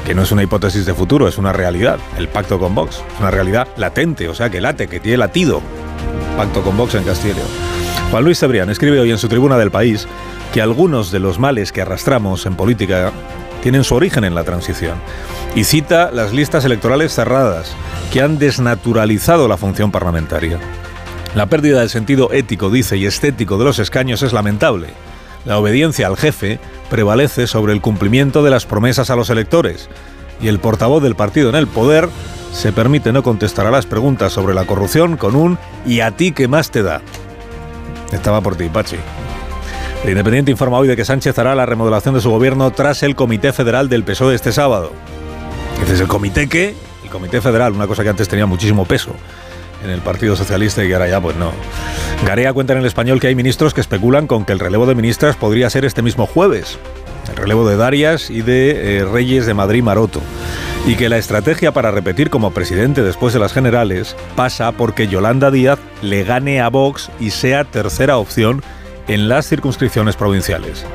que 0.07 0.15
no 0.15 0.23
es 0.23 0.33
una 0.33 0.43
hipótesis 0.43 0.87
de 0.87 0.95
futuro, 0.95 1.27
es 1.27 1.37
una 1.37 1.53
realidad. 1.53 1.99
El 2.17 2.29
pacto 2.29 2.59
con 2.59 2.75
Vox 2.75 2.97
es 2.97 3.21
una 3.21 3.31
realidad 3.31 3.69
latente, 3.77 4.29
o 4.29 4.35
sea 4.35 4.51
que 4.51 4.61
late, 4.61 4.89
que 4.89 5.01
tiene 5.01 5.19
latido. 5.19 5.61
Pacto 6.37 6.63
con 6.63 6.77
Vox 6.77 6.95
en 6.95 7.05
Castilla 7.05 7.43
Juan 8.11 8.25
Luis 8.25 8.39
Cebrián 8.39 8.71
escribe 8.71 8.99
hoy 8.99 9.11
en 9.11 9.19
su 9.19 9.29
tribuna 9.29 9.59
del 9.59 9.71
país 9.71 10.07
que 10.53 10.61
algunos 10.61 11.11
de 11.11 11.21
los 11.21 11.39
males 11.39 11.73
que 11.73 11.83
arrastramos 11.83 12.47
en 12.47 12.57
política 12.57 13.13
tienen 13.63 13.85
su 13.85 13.95
origen 13.95 14.25
en 14.25 14.35
la 14.35 14.45
transición. 14.45 14.95
Y 15.55 15.65
cita 15.65 16.11
las 16.13 16.33
listas 16.33 16.65
electorales 16.65 17.15
cerradas, 17.15 17.73
que 18.13 18.23
han 18.23 18.39
desnaturalizado 18.39 19.49
la 19.49 19.57
función 19.57 19.91
parlamentaria. 19.91 20.59
La 21.35 21.47
pérdida 21.47 21.81
del 21.81 21.91
sentido 21.91 22.33
ético, 22.33 22.71
dice, 22.71 22.97
y 22.97 23.07
estético 23.07 23.59
de 23.59 23.65
los 23.65 23.79
escaños 23.79 24.23
es 24.23 24.33
lamentable. 24.33 24.89
La 25.45 25.59
obediencia 25.59 26.07
al 26.07 26.17
jefe 26.17 26.59
prevalece 26.91 27.47
sobre 27.47 27.73
el 27.73 27.81
cumplimiento 27.81 28.43
de 28.43 28.51
las 28.51 28.67
promesas 28.67 29.11
a 29.11 29.17
los 29.17 29.31
electores, 29.31 29.89
y 30.41 30.49
el 30.49 30.59
portavoz 30.59 31.03
del 31.03 31.15
partido 31.15 31.49
en 31.51 31.55
el 31.55 31.67
poder 31.67 32.09
se 32.53 32.73
permite 32.73 33.13
no 33.13 33.23
contestar 33.23 33.67
a 33.67 33.71
las 33.71 33.87
preguntas 33.87 34.33
sobre 34.33 34.55
la 34.55 34.65
corrupción 34.65 35.17
con 35.17 35.37
un 35.37 35.59
¿y 35.87 36.01
a 36.01 36.11
ti 36.11 36.33
qué 36.33 36.49
más 36.49 36.71
te 36.71 36.83
da? 36.83 37.01
Estaba 38.13 38.41
por 38.41 38.57
ti, 38.57 38.69
Pachi. 38.69 38.97
El 40.03 40.11
Independiente 40.11 40.51
informa 40.51 40.79
hoy 40.79 40.89
de 40.89 40.97
que 40.97 41.05
Sánchez 41.05 41.39
hará 41.39 41.55
la 41.55 41.67
remodelación 41.67 42.15
de 42.15 42.23
su 42.23 42.31
gobierno 42.31 42.71
tras 42.71 43.03
el 43.03 43.15
Comité 43.15 43.53
Federal 43.53 43.91
del 43.91 44.03
PSOE 44.03 44.35
este 44.35 44.51
sábado. 44.51 44.93
Este 45.81 45.93
es 45.93 46.01
el 46.01 46.09
comité 46.09 46.49
que, 46.49 46.75
el 47.05 47.11
Comité 47.11 47.43
Federal, 47.43 47.75
una 47.75 47.87
cosa 47.87 48.03
que 48.03 48.09
antes 48.09 48.27
tenía 48.27 48.47
muchísimo 48.47 48.87
peso 48.87 49.15
en 49.85 49.91
el 49.91 50.01
Partido 50.01 50.37
Socialista 50.37 50.83
y 50.83 50.89
que 50.89 50.95
ahora 50.95 51.09
ya 51.09 51.21
pues 51.21 51.37
no. 51.37 51.53
Garea 52.25 52.55
cuenta 52.55 52.73
en 52.73 52.79
el 52.79 52.87
español 52.87 53.21
que 53.21 53.27
hay 53.27 53.35
ministros 53.35 53.75
que 53.75 53.83
especulan 53.83 54.27
con 54.27 54.47
que 54.47 54.53
el 54.53 54.59
relevo 54.59 54.87
de 54.87 54.95
ministras 54.95 55.37
podría 55.37 55.69
ser 55.69 55.85
este 55.85 56.01
mismo 56.01 56.27
jueves. 56.27 56.79
El 57.29 57.37
relevo 57.37 57.69
de 57.69 57.77
Darias 57.77 58.31
y 58.31 58.41
de 58.41 59.01
eh, 59.01 59.05
Reyes 59.05 59.45
de 59.45 59.53
Madrid 59.53 59.83
Maroto. 59.83 60.21
Y 60.87 60.95
que 60.95 61.11
la 61.11 61.19
estrategia 61.19 61.73
para 61.73 61.91
repetir 61.91 62.31
como 62.31 62.53
presidente 62.53 63.03
después 63.03 63.35
de 63.35 63.41
las 63.41 63.53
generales 63.53 64.17
pasa 64.35 64.73
porque 64.73 65.09
Yolanda 65.09 65.51
Díaz 65.51 65.79
le 66.01 66.25
gane 66.25 66.63
a 66.63 66.69
Vox 66.69 67.11
y 67.21 67.31
sea 67.31 67.65
tercera 67.65 68.17
opción 68.17 68.63
en 69.11 69.29
las 69.29 69.49
circunscripciones 69.49 70.15
provinciales. 70.15 70.87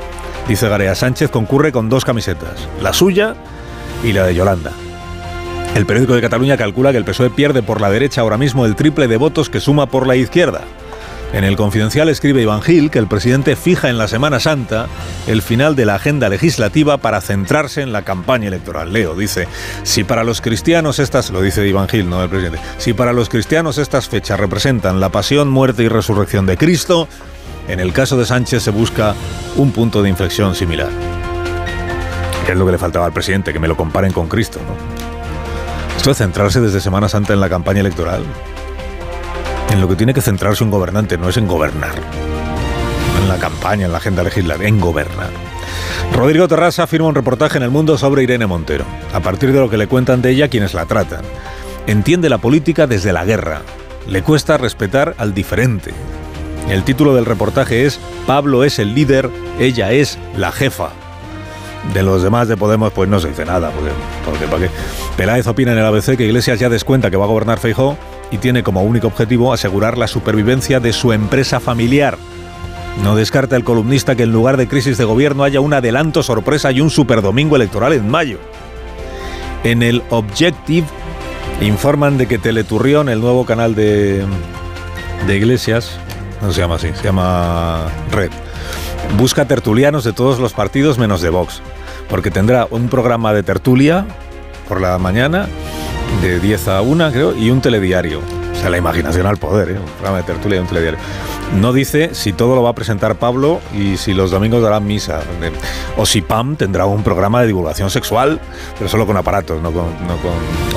Dice 0.48 0.70
Garea 0.70 0.96
Sánchez 0.96 1.30
concurre 1.30 1.74
con 1.74 1.90
dos 1.90 2.06
camisetas, 2.06 2.70
la 2.82 2.94
suya 2.94 3.36
y 4.06 4.14
la 4.14 4.26
de 4.26 4.34
Yolanda. 4.34 4.72
El 5.76 5.86
periódico 5.86 6.16
de 6.16 6.22
Cataluña 6.22 6.56
calcula 6.56 6.94
que 6.94 6.98
el 6.98 7.04
PSOE 7.04 7.30
pierde 7.30 7.62
por 7.62 7.82
la 7.82 7.90
derecha 7.90 8.22
ahora 8.22 8.38
mismo 8.38 8.66
el 8.66 8.78
triple 8.78 9.10
de 9.10 9.18
votos 9.18 9.50
que 9.50 9.60
suma 9.60 9.88
por 9.88 10.08
la 10.08 10.16
izquierda. 10.16 10.62
En 11.34 11.44
el 11.44 11.58
Confidencial 11.58 12.08
escribe 12.08 12.42
Iván 12.42 12.62
Gil 12.62 12.90
que 12.90 13.00
el 13.00 13.08
presidente 13.08 13.58
fija 13.58 13.90
en 13.90 13.98
la 13.98 14.08
Semana 14.08 14.40
Santa 14.40 14.88
el 15.28 15.42
final 15.42 15.76
de 15.76 15.86
la 15.86 15.96
agenda 15.96 16.30
legislativa 16.30 16.96
para 16.96 17.20
centrarse 17.20 17.82
en 17.82 17.92
la 17.92 18.04
campaña 18.04 18.48
electoral. 18.48 18.94
Leo 18.94 19.18
dice, 19.18 19.50
si 19.84 20.06
para 20.06 20.24
los 20.24 20.40
cristianos 20.40 21.00
estas, 21.00 21.32
lo 21.32 21.42
dice 21.42 21.68
Iván 21.68 21.90
Gil, 21.90 22.10
no 22.10 22.24
el 22.24 22.30
presidente, 22.30 22.60
si 22.78 22.94
para 22.94 23.12
los 23.12 23.28
cristianos 23.28 23.78
estas 23.78 24.08
fechas 24.08 24.40
representan 24.40 25.02
la 25.02 25.10
pasión, 25.10 25.50
muerte 25.50 25.84
y 25.84 25.90
resurrección 25.90 26.46
de 26.46 26.56
Cristo, 26.56 27.10
en 27.68 27.80
el 27.80 27.94
caso 27.94 28.18
de 28.18 28.26
Sánchez 28.26 28.64
se 28.64 28.72
busca 28.72 29.16
un 29.56 29.72
punto 29.72 30.02
de 30.04 30.10
inflexión 30.10 30.56
similar. 30.56 30.90
¿Qué 32.46 32.52
es 32.52 32.58
lo 32.58 32.66
que 32.66 32.74
le 32.74 32.78
faltaba 32.78 33.06
al 33.06 33.14
presidente? 33.14 33.54
Que 33.54 33.60
me 33.60 33.68
lo 33.68 33.76
comparen 33.76 34.12
con 34.12 34.28
Cristo, 34.28 34.60
¿no? 34.60 34.76
Esto 35.98 36.12
de 36.12 36.16
centrarse 36.16 36.62
desde 36.62 36.80
Semana 36.80 37.10
Santa 37.10 37.34
en 37.34 37.40
la 37.40 37.50
campaña 37.50 37.80
electoral. 37.80 38.24
En 39.72 39.82
lo 39.82 39.88
que 39.88 39.96
tiene 39.96 40.14
que 40.14 40.22
centrarse 40.22 40.64
un 40.64 40.70
gobernante 40.70 41.18
no 41.18 41.30
es 41.30 41.38
en 41.38 41.48
gobernar. 41.48 41.96
en 43.26 43.28
la 43.30 43.38
campaña, 43.38 43.86
en 43.86 43.92
la 43.92 43.98
agenda 43.98 44.24
legislativa, 44.24 44.68
en 44.68 44.80
gobernar. 44.80 45.30
Rodrigo 46.14 46.48
Terrasa 46.48 46.86
firma 46.88 47.08
un 47.08 47.16
reportaje 47.16 47.58
en 47.58 47.64
El 47.64 47.72
Mundo 47.72 47.98
sobre 47.98 48.24
Irene 48.24 48.46
Montero, 48.46 48.86
a 49.14 49.20
partir 49.20 49.52
de 49.52 49.60
lo 49.60 49.70
que 49.70 49.78
le 49.78 49.88
cuentan 49.88 50.22
de 50.22 50.30
ella 50.32 50.48
quienes 50.48 50.74
la 50.74 50.86
tratan. 50.86 51.22
Entiende 51.88 52.30
la 52.30 52.38
política 52.38 52.88
desde 52.88 53.14
la 53.14 53.26
guerra. 53.26 53.62
Le 54.08 54.22
cuesta 54.22 54.58
respetar 54.58 55.16
al 55.18 55.34
diferente, 55.34 55.92
el 56.70 56.84
título 56.84 57.16
del 57.16 57.26
reportaje 57.26 57.86
es 57.86 58.00
Pablo 58.26 58.64
es 58.64 58.80
el 58.80 58.96
líder, 58.96 59.30
ella 59.60 59.92
es 59.92 60.18
la 60.36 60.52
jefa. 60.52 60.90
De 61.94 62.02
los 62.02 62.24
demás 62.24 62.48
de 62.48 62.58
Podemos, 62.58 62.92
pues 62.92 63.08
no 63.08 63.20
se 63.20 63.30
dice 63.30 63.46
nada, 63.46 63.72
porque, 63.72 64.46
¿para 64.48 64.64
qué? 64.64 64.72
Peláez 65.16 65.46
opina 65.46 65.72
en 65.72 65.78
el 65.78 65.86
ABC 65.86 66.18
que 66.18 66.26
Iglesias 66.26 66.60
ya 66.60 66.68
descuenta 66.68 67.12
que 67.12 67.18
va 67.18 67.26
a 67.26 67.28
gobernar 67.28 67.60
Feijó 67.60 67.96
y 68.32 68.40
tiene 68.40 68.64
como 68.64 68.82
único 68.82 69.08
objetivo 69.08 69.54
asegurar 69.54 69.98
la 69.98 70.08
supervivencia 70.08 70.80
de 70.80 70.94
su 70.94 71.14
empresa 71.14 71.60
familiar. 71.60 72.18
No 73.04 73.16
descarta 73.16 73.56
el 73.56 73.64
columnista 73.64 74.16
que 74.16 74.24
en 74.24 74.32
lugar 74.32 74.58
de 74.58 74.68
crisis 74.68 74.98
de 74.98 75.04
gobierno 75.04 75.44
haya 75.44 75.60
un 75.60 75.74
adelanto 75.74 76.24
sorpresa 76.24 76.72
y 76.72 76.82
un 76.82 76.90
superdomingo 76.90 77.56
electoral 77.56 77.94
en 77.94 78.10
mayo. 78.10 78.40
En 79.64 79.84
el 79.84 80.02
Objective 80.10 80.88
informan 81.62 82.18
de 82.18 82.28
que 82.28 82.40
Teleturrión, 82.40 83.10
el 83.10 83.22
nuevo 83.22 83.46
canal 83.46 83.76
de, 83.76 84.26
de 85.28 85.38
Iglesias, 85.38 86.00
no 86.42 86.52
se 86.52 86.62
llama 86.62 86.76
así, 86.76 86.90
se 86.94 87.04
llama 87.04 87.88
Red. 88.12 88.32
Busca 89.18 89.46
tertulianos 89.46 90.04
de 90.04 90.14
todos 90.14 90.40
los 90.40 90.54
partidos 90.54 90.98
menos 90.98 91.22
de 91.22 91.30
Vox, 91.30 91.62
porque 92.10 92.32
tendrá 92.32 92.68
un 92.70 92.90
programa 92.90 93.34
de 93.34 93.44
tertulia 93.44 94.06
por 94.68 94.82
la 94.82 94.98
mañana, 94.98 95.48
de 96.22 96.40
10 96.40 96.68
a 96.68 96.82
1 96.82 97.12
creo, 97.12 97.36
y 97.36 97.50
un 97.50 97.62
telediario. 97.62 98.20
O 98.20 98.56
sea, 98.56 98.70
la 98.70 98.78
imaginación 98.78 99.28
al 99.28 99.38
poder, 99.38 99.72
¿eh? 99.72 99.80
un 99.80 99.86
programa 99.86 100.18
de 100.18 100.24
tertulia 100.24 100.58
y 100.58 100.60
un 100.60 100.68
telediario. 100.68 101.00
No 101.60 101.72
dice 101.72 102.10
si 102.14 102.34
todo 102.34 102.56
lo 102.56 102.64
va 102.64 102.72
a 102.72 102.76
presentar 102.76 103.16
Pablo 103.16 103.62
y 103.74 103.98
si 103.98 104.14
los 104.14 104.30
domingos 104.30 104.62
darán 104.62 104.86
misa. 104.86 105.22
O 105.96 106.06
si 106.06 106.22
Pam 106.22 106.58
tendrá 106.58 106.86
un 106.86 107.02
programa 107.02 107.42
de 107.42 107.48
divulgación 107.48 107.90
sexual, 107.90 108.42
pero 108.78 108.90
solo 108.90 109.08
con 109.08 109.16
aparatos, 109.16 109.62
no 109.62 109.72
con, 109.72 109.86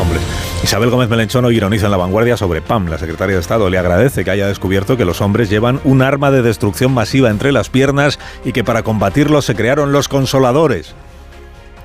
hombres. 0.00 0.22
Isabel 0.62 0.90
Gómez 0.90 1.08
Melenchón 1.08 1.44
hoy 1.44 1.56
ironiza 1.56 1.86
en 1.86 1.90
La 1.90 1.96
Vanguardia 1.96 2.36
sobre 2.36 2.60
Pam. 2.60 2.86
La 2.86 2.98
secretaria 2.98 3.34
de 3.34 3.40
Estado 3.40 3.68
le 3.68 3.78
agradece 3.78 4.24
que 4.24 4.30
haya 4.30 4.46
descubierto 4.46 4.96
que 4.96 5.04
los 5.04 5.20
hombres 5.20 5.50
llevan 5.50 5.80
un 5.84 6.00
arma 6.00 6.30
de 6.30 6.42
destrucción 6.42 6.92
masiva 6.92 7.30
entre 7.30 7.50
las 7.50 7.70
piernas 7.70 8.18
y 8.44 8.52
que 8.52 8.62
para 8.62 8.82
combatirlo 8.82 9.42
se 9.42 9.56
crearon 9.56 9.90
los 9.90 10.08
consoladores. 10.08 10.94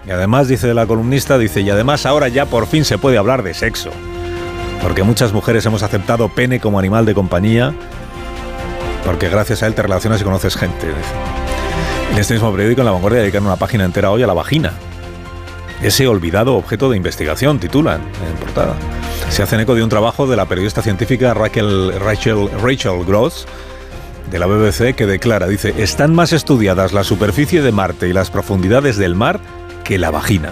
Y 0.06 0.12
además, 0.12 0.48
dice 0.48 0.74
la 0.74 0.86
columnista, 0.86 1.38
dice, 1.38 1.62
y 1.62 1.70
además 1.70 2.06
ahora 2.06 2.28
ya 2.28 2.46
por 2.46 2.68
fin 2.68 2.86
se 2.86 2.98
puede 2.98 3.18
hablar 3.18 3.42
de 3.42 3.54
sexo. 3.54 3.90
Porque 4.82 5.04
muchas 5.04 5.34
mujeres 5.34 5.66
hemos 5.66 5.82
aceptado 5.82 6.30
pene 6.30 6.60
como 6.60 6.78
animal 6.78 7.06
de 7.06 7.14
compañía 7.14 7.74
porque 9.06 9.30
gracias 9.30 9.64
a 9.64 9.68
él 9.68 9.76
te 9.76 9.82
relacionas 9.82 10.22
y 10.22 10.24
conoces 10.24 10.56
gente. 10.56 10.88
En 12.12 12.18
este 12.18 12.34
mismo 12.34 12.52
periódico, 12.52 12.82
en 12.82 12.86
La 12.86 12.92
Vanguardia, 12.92 13.22
dedican 13.22 13.46
una 13.46 13.56
página 13.56 13.86
entera 13.86 14.12
hoy 14.12 14.24
a 14.24 14.28
la 14.28 14.34
vagina. 14.34 14.74
Ese 15.82 16.08
olvidado 16.08 16.56
objeto 16.56 16.90
de 16.90 16.98
investigación, 16.98 17.60
titulan 17.60 18.02
en 18.02 18.36
portada. 18.38 18.76
Se 19.30 19.44
hacen 19.44 19.60
eco 19.60 19.76
de 19.76 19.84
un 19.84 19.90
trabajo 19.90 20.28
de 20.28 20.38
la 20.38 20.46
periodista 20.46 20.82
científica 20.82 21.34
Rachel, 21.34 22.00
Rachel, 22.00 22.50
Rachel 22.62 23.04
Gross, 23.06 23.48
de 24.32 24.40
la 24.40 24.46
BBC, 24.46 24.96
que 24.96 25.06
declara, 25.06 25.48
dice, 25.48 25.74
están 25.78 26.14
más 26.14 26.32
estudiadas 26.32 26.94
la 26.94 27.04
superficie 27.04 27.62
de 27.62 27.72
Marte 27.72 28.08
y 28.08 28.14
las 28.14 28.30
profundidades 28.30 28.98
del 28.98 29.16
mar 29.16 29.40
que 29.84 29.98
la 29.98 30.12
vagina. 30.12 30.52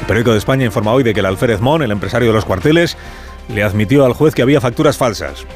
El 0.00 0.06
periódico 0.06 0.32
de 0.32 0.38
España 0.38 0.66
informa 0.66 0.92
hoy 0.92 1.02
de 1.02 1.12
que 1.12 1.20
el 1.20 1.26
alférez 1.26 1.60
Mon, 1.60 1.82
el 1.82 1.90
empresario 1.90 2.28
de 2.28 2.34
los 2.34 2.44
cuarteles, 2.44 2.96
le 3.48 3.64
admitió 3.64 4.04
al 4.04 4.12
juez 4.12 4.34
que 4.34 4.42
había 4.42 4.60
facturas 4.60 4.96
falsas 4.96 5.46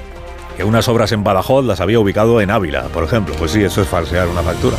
que 0.57 0.65
unas 0.65 0.89
obras 0.89 1.12
en 1.12 1.24
Badajoz 1.24 1.65
las 1.65 1.81
había 1.81 1.99
ubicado 1.99 2.41
en 2.41 2.50
Ávila, 2.50 2.84
por 2.84 3.05
ejemplo. 3.05 3.34
Pues 3.39 3.50
sí, 3.50 3.62
eso 3.62 3.83
es 3.83 3.89
falsear 3.89 4.28
una 4.28 4.42
factura. 4.42 4.76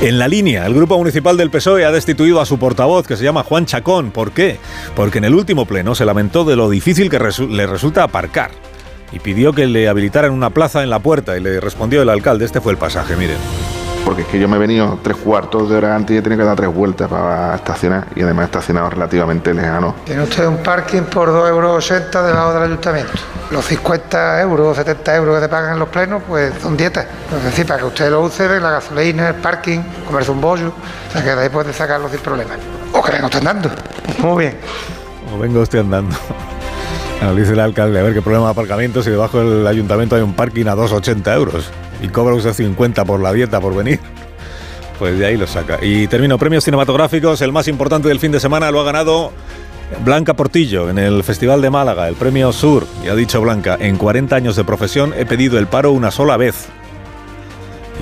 En 0.00 0.18
la 0.18 0.28
línea, 0.28 0.66
el 0.66 0.74
Grupo 0.74 0.98
Municipal 0.98 1.36
del 1.36 1.50
PSOE 1.50 1.84
ha 1.84 1.92
destituido 1.92 2.40
a 2.40 2.46
su 2.46 2.58
portavoz, 2.58 3.06
que 3.06 3.16
se 3.16 3.24
llama 3.24 3.42
Juan 3.44 3.66
Chacón. 3.66 4.10
¿Por 4.10 4.32
qué? 4.32 4.58
Porque 4.94 5.18
en 5.18 5.24
el 5.24 5.34
último 5.34 5.66
pleno 5.66 5.94
se 5.94 6.04
lamentó 6.04 6.44
de 6.44 6.56
lo 6.56 6.68
difícil 6.68 7.10
que 7.10 7.18
le 7.18 7.66
resulta 7.66 8.02
aparcar. 8.02 8.50
y 9.12 9.20
pidió 9.20 9.52
que 9.52 9.66
le 9.66 9.88
habilitaran 9.88 10.32
una 10.32 10.50
plaza 10.50 10.82
en 10.82 10.90
la 10.90 10.98
puerta 10.98 11.36
y 11.36 11.40
le 11.40 11.60
respondió 11.60 12.02
el 12.02 12.08
alcalde. 12.08 12.44
Este 12.44 12.60
fue 12.60 12.72
el 12.72 12.78
pasaje, 12.78 13.14
miren. 13.16 13.36
Porque 14.04 14.22
es 14.22 14.28
que 14.28 14.38
yo 14.38 14.48
me 14.48 14.56
he 14.56 14.58
venido 14.58 14.98
tres 15.02 15.16
cuartos 15.16 15.70
de 15.70 15.76
hora 15.76 15.96
antes 15.96 16.14
y 16.14 16.18
he 16.18 16.22
tenido 16.22 16.40
que 16.40 16.46
dar 16.46 16.56
tres 16.56 16.72
vueltas 16.72 17.08
para 17.08 17.54
estacionar 17.54 18.06
y 18.14 18.22
además 18.22 18.44
he 18.44 18.46
estacionado 18.46 18.90
relativamente 18.90 19.54
lejano. 19.54 19.94
Tiene 20.04 20.22
usted 20.22 20.46
un 20.46 20.58
parking 20.58 21.02
por 21.02 21.30
2,80 21.30 21.48
euros 21.48 21.88
debajo 22.12 22.54
del 22.54 22.62
ayuntamiento. 22.64 23.12
Los 23.50 23.64
50 23.64 24.42
euros 24.42 24.66
o 24.66 24.74
70 24.74 25.16
euros 25.16 25.36
que 25.36 25.40
te 25.42 25.48
pagan 25.48 25.72
en 25.72 25.78
los 25.78 25.88
plenos, 25.88 26.22
pues 26.28 26.52
son 26.60 26.76
dietas. 26.76 27.06
Es 27.34 27.44
decir, 27.44 27.66
para 27.66 27.80
que 27.80 27.86
usted 27.86 28.10
lo 28.10 28.22
use, 28.22 28.60
la 28.60 28.70
gasolina, 28.70 29.28
el 29.28 29.36
parking, 29.36 29.80
comerse 30.06 30.30
un 30.30 30.40
bollo, 30.40 30.68
o 31.08 31.12
sea 31.12 31.22
que 31.22 31.30
de 31.34 31.40
ahí 31.40 31.48
puede 31.48 31.72
sacarlo 31.72 32.08
sin 32.10 32.20
problema. 32.20 32.54
O 32.92 33.02
que 33.02 33.10
venga 33.10 33.26
usted 33.26 33.38
andando. 33.38 33.70
Muy 34.18 34.44
bien. 34.44 34.58
O 35.34 35.38
venga 35.38 35.60
usted 35.60 35.78
andando. 35.78 36.14
Dice 37.36 37.52
el 37.52 37.60
alcalde, 37.60 37.98
a 37.98 38.02
ver 38.02 38.12
qué 38.12 38.20
problema 38.20 38.46
de 38.46 38.50
aparcamiento 38.50 39.02
si 39.02 39.08
debajo 39.08 39.40
del 39.40 39.66
ayuntamiento 39.66 40.14
hay 40.14 40.20
un 40.20 40.34
parking 40.34 40.66
a 40.66 40.74
2,80 40.74 41.34
euros 41.34 41.70
y 42.04 42.08
cobra 42.08 42.34
usted 42.34 42.52
50 42.52 43.04
por 43.04 43.20
la 43.20 43.32
dieta 43.32 43.60
por 43.60 43.74
venir. 43.74 43.98
Pues 44.98 45.18
de 45.18 45.26
ahí 45.26 45.36
lo 45.36 45.46
saca. 45.46 45.78
Y 45.82 46.06
termino, 46.06 46.38
premios 46.38 46.64
cinematográficos, 46.64 47.40
el 47.42 47.52
más 47.52 47.66
importante 47.66 48.08
del 48.08 48.20
fin 48.20 48.30
de 48.30 48.40
semana 48.40 48.70
lo 48.70 48.80
ha 48.80 48.84
ganado 48.84 49.32
Blanca 50.04 50.34
Portillo 50.34 50.88
en 50.88 50.98
el 50.98 51.24
Festival 51.24 51.60
de 51.62 51.70
Málaga, 51.70 52.08
el 52.08 52.14
premio 52.14 52.52
Sur. 52.52 52.86
Y 53.04 53.08
ha 53.08 53.14
dicho 53.14 53.40
Blanca, 53.40 53.76
en 53.80 53.96
40 53.96 54.36
años 54.36 54.56
de 54.56 54.64
profesión 54.64 55.12
he 55.16 55.26
pedido 55.26 55.58
el 55.58 55.66
paro 55.66 55.92
una 55.92 56.10
sola 56.10 56.36
vez. 56.36 56.68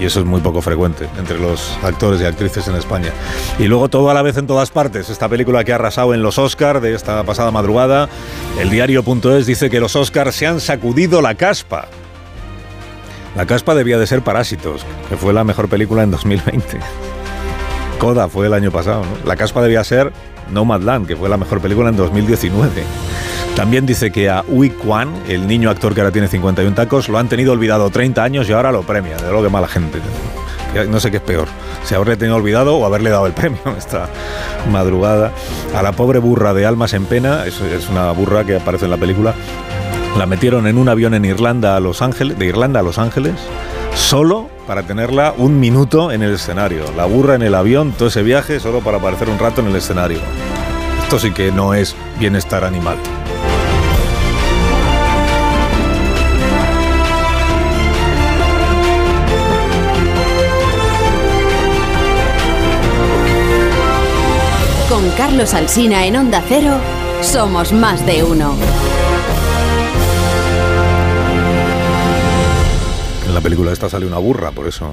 Y 0.00 0.04
eso 0.04 0.20
es 0.20 0.26
muy 0.26 0.40
poco 0.40 0.62
frecuente 0.62 1.08
entre 1.18 1.38
los 1.38 1.78
actores 1.82 2.20
y 2.20 2.24
actrices 2.24 2.66
en 2.66 2.74
España. 2.74 3.12
Y 3.58 3.64
luego 3.64 3.88
todo 3.88 4.10
a 4.10 4.14
la 4.14 4.22
vez 4.22 4.36
en 4.36 4.46
todas 4.46 4.70
partes. 4.70 5.10
Esta 5.10 5.28
película 5.28 5.64
que 5.64 5.72
ha 5.72 5.76
arrasado 5.76 6.14
en 6.14 6.22
los 6.22 6.38
Oscars 6.38 6.82
de 6.82 6.94
esta 6.94 7.22
pasada 7.24 7.50
madrugada. 7.50 8.08
El 8.58 8.70
diario.es 8.70 9.46
dice 9.46 9.70
que 9.70 9.80
los 9.80 9.94
Oscars 9.94 10.34
se 10.34 10.46
han 10.46 10.60
sacudido 10.60 11.22
la 11.22 11.34
caspa. 11.34 11.88
La 13.34 13.46
caspa 13.46 13.74
debía 13.74 13.98
de 13.98 14.06
ser 14.06 14.22
Parásitos, 14.22 14.84
que 15.08 15.16
fue 15.16 15.32
la 15.32 15.42
mejor 15.42 15.68
película 15.68 16.02
en 16.02 16.10
2020. 16.10 16.78
Coda 17.98 18.28
fue 18.28 18.46
el 18.46 18.52
año 18.52 18.70
pasado, 18.70 19.02
¿no? 19.02 19.26
La 19.26 19.36
caspa 19.36 19.62
debía 19.62 19.82
ser 19.84 20.12
Nomadland, 20.50 21.06
que 21.06 21.16
fue 21.16 21.28
la 21.28 21.38
mejor 21.38 21.60
película 21.60 21.88
en 21.88 21.96
2019. 21.96 22.82
También 23.56 23.86
dice 23.86 24.10
que 24.10 24.28
a 24.28 24.44
Ui 24.48 24.70
Kwan, 24.70 25.12
el 25.28 25.46
niño 25.46 25.70
actor 25.70 25.94
que 25.94 26.00
ahora 26.00 26.12
tiene 26.12 26.28
51 26.28 26.74
tacos, 26.74 27.08
lo 27.08 27.18
han 27.18 27.28
tenido 27.28 27.52
olvidado 27.52 27.88
30 27.90 28.22
años 28.22 28.48
y 28.48 28.52
ahora 28.52 28.70
lo 28.70 28.82
premia. 28.82 29.16
De 29.16 29.30
lo 29.30 29.42
que 29.42 29.48
mala 29.48 29.68
gente. 29.68 29.98
No 30.88 31.00
sé 31.00 31.10
qué 31.10 31.18
es 31.18 31.22
peor, 31.22 31.48
si 31.84 31.94
haberle 31.94 32.16
tenido 32.16 32.36
olvidado 32.36 32.76
o 32.76 32.86
haberle 32.86 33.10
dado 33.10 33.26
el 33.26 33.34
premio 33.34 33.60
esta 33.78 34.08
madrugada. 34.70 35.30
A 35.74 35.82
la 35.82 35.92
pobre 35.92 36.18
burra 36.18 36.54
de 36.54 36.66
Almas 36.66 36.94
en 36.94 37.04
Pena, 37.04 37.46
es, 37.46 37.60
es 37.60 37.88
una 37.88 38.10
burra 38.12 38.44
que 38.44 38.56
aparece 38.56 38.86
en 38.86 38.90
la 38.90 38.96
película, 38.96 39.34
la 40.18 40.26
metieron 40.26 40.66
en 40.66 40.78
un 40.78 40.88
avión 40.88 41.14
en 41.14 41.24
Irlanda 41.24 41.76
a 41.76 41.80
Los 41.80 42.02
Ángeles, 42.02 42.38
de 42.38 42.46
Irlanda 42.46 42.80
a 42.80 42.82
Los 42.82 42.98
Ángeles, 42.98 43.34
solo 43.94 44.48
para 44.66 44.82
tenerla 44.82 45.34
un 45.36 45.58
minuto 45.58 46.12
en 46.12 46.22
el 46.22 46.34
escenario. 46.34 46.84
La 46.96 47.06
burra 47.06 47.34
en 47.34 47.42
el 47.42 47.54
avión, 47.54 47.92
todo 47.92 48.08
ese 48.08 48.22
viaje, 48.22 48.60
solo 48.60 48.80
para 48.80 48.98
aparecer 48.98 49.28
un 49.28 49.38
rato 49.38 49.60
en 49.60 49.68
el 49.68 49.76
escenario. 49.76 50.18
Esto 51.02 51.18
sí 51.18 51.32
que 51.32 51.50
no 51.50 51.74
es 51.74 51.96
bienestar 52.18 52.64
animal. 52.64 52.96
Con 64.88 65.10
Carlos 65.16 65.54
Alsina 65.54 66.04
en 66.04 66.16
Onda 66.16 66.42
Cero, 66.46 66.74
somos 67.22 67.72
más 67.72 68.04
de 68.04 68.22
uno. 68.22 68.54
En 73.32 73.36
la 73.36 73.40
película 73.40 73.72
esta 73.72 73.88
sale 73.88 74.04
una 74.04 74.18
burra, 74.18 74.50
por 74.50 74.68
eso. 74.68 74.92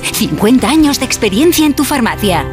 50 0.01 0.67
años 0.67 0.99
de 0.99 1.05
experiencia 1.05 1.65
en 1.65 1.73
tu 1.73 1.83
farmacia. 1.83 2.45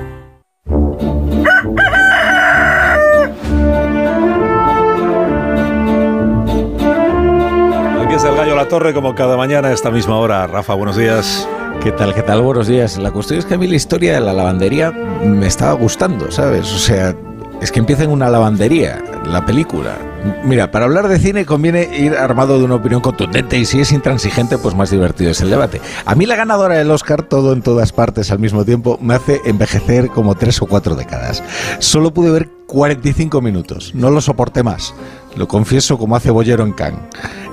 Aquí 8.03 8.15
es 8.15 8.25
el 8.25 8.35
gallo 8.37 8.57
La 8.57 8.69
Torre, 8.69 8.95
como 8.95 9.15
cada 9.15 9.37
mañana 9.37 9.69
a 9.69 9.73
esta 9.73 9.91
misma 9.91 10.17
hora. 10.19 10.47
Rafa, 10.47 10.75
buenos 10.75 10.97
días. 10.97 11.49
¿Qué 11.83 11.93
tal? 11.93 12.15
¿Qué 12.15 12.23
tal? 12.23 12.43
Buenos 12.43 12.67
días. 12.67 12.99
La 12.99 13.11
cuestión 13.11 13.39
es 13.39 13.45
que 13.45 13.55
a 13.55 13.59
mí 13.59 13.67
la 13.67 13.77
historia 13.77 14.15
de 14.15 14.21
la 14.21 14.33
lavandería 14.33 14.91
me 14.91 15.47
estaba 15.47 15.73
gustando, 15.73 16.31
¿sabes? 16.31 16.73
O 16.73 16.79
sea, 16.79 17.15
es 17.61 17.73
que 17.73 17.81
empieza 17.81 18.05
en 18.05 18.11
una 18.11 18.29
lavandería, 18.29 19.03
la 19.25 19.45
película. 19.45 19.97
Mira, 20.45 20.71
para 20.71 20.85
hablar 20.85 21.09
de 21.09 21.19
cine 21.19 21.47
conviene 21.47 21.89
ir 21.97 22.15
armado 22.15 22.59
de 22.59 22.65
una 22.65 22.77
opinión 22.77 23.01
contundente 23.01 23.59
y 23.59 23.65
si 23.65 23.81
es 23.81 23.93
intransigente, 23.93 24.59
pues 24.59 24.75
más 24.75 24.91
divertido 24.91 25.31
es 25.31 25.41
el 25.41 25.51
debate. 25.51 25.81
A 26.05 26.15
mí 26.15 26.27
la 26.27 26.37
ganadora 26.37 26.77
del 26.77 26.91
Oscar, 26.91 27.23
todo 27.23 27.53
en 27.53 27.63
todas 27.63 27.93
partes 27.93 28.31
al 28.31 28.39
mismo 28.39 28.65
tiempo, 28.65 28.99
me 29.01 29.15
hace 29.15 29.41
envejecer 29.45 30.09
como 30.09 30.35
tres 30.35 30.61
o 30.63 30.67
cuatro 30.67 30.95
décadas. 30.95 31.43
Solo 31.79 32.13
pude 32.13 32.31
ver 32.31 32.49
45 32.67 33.41
minutos, 33.41 33.93
no 33.95 34.11
lo 34.11 34.21
soporté 34.21 34.63
más. 34.63 34.95
Lo 35.37 35.49
confieso 35.49 35.99
como 35.99 36.17
hace 36.17 36.31
Bollero 36.31 36.65
en 36.65 36.73
Cannes. 36.73 37.01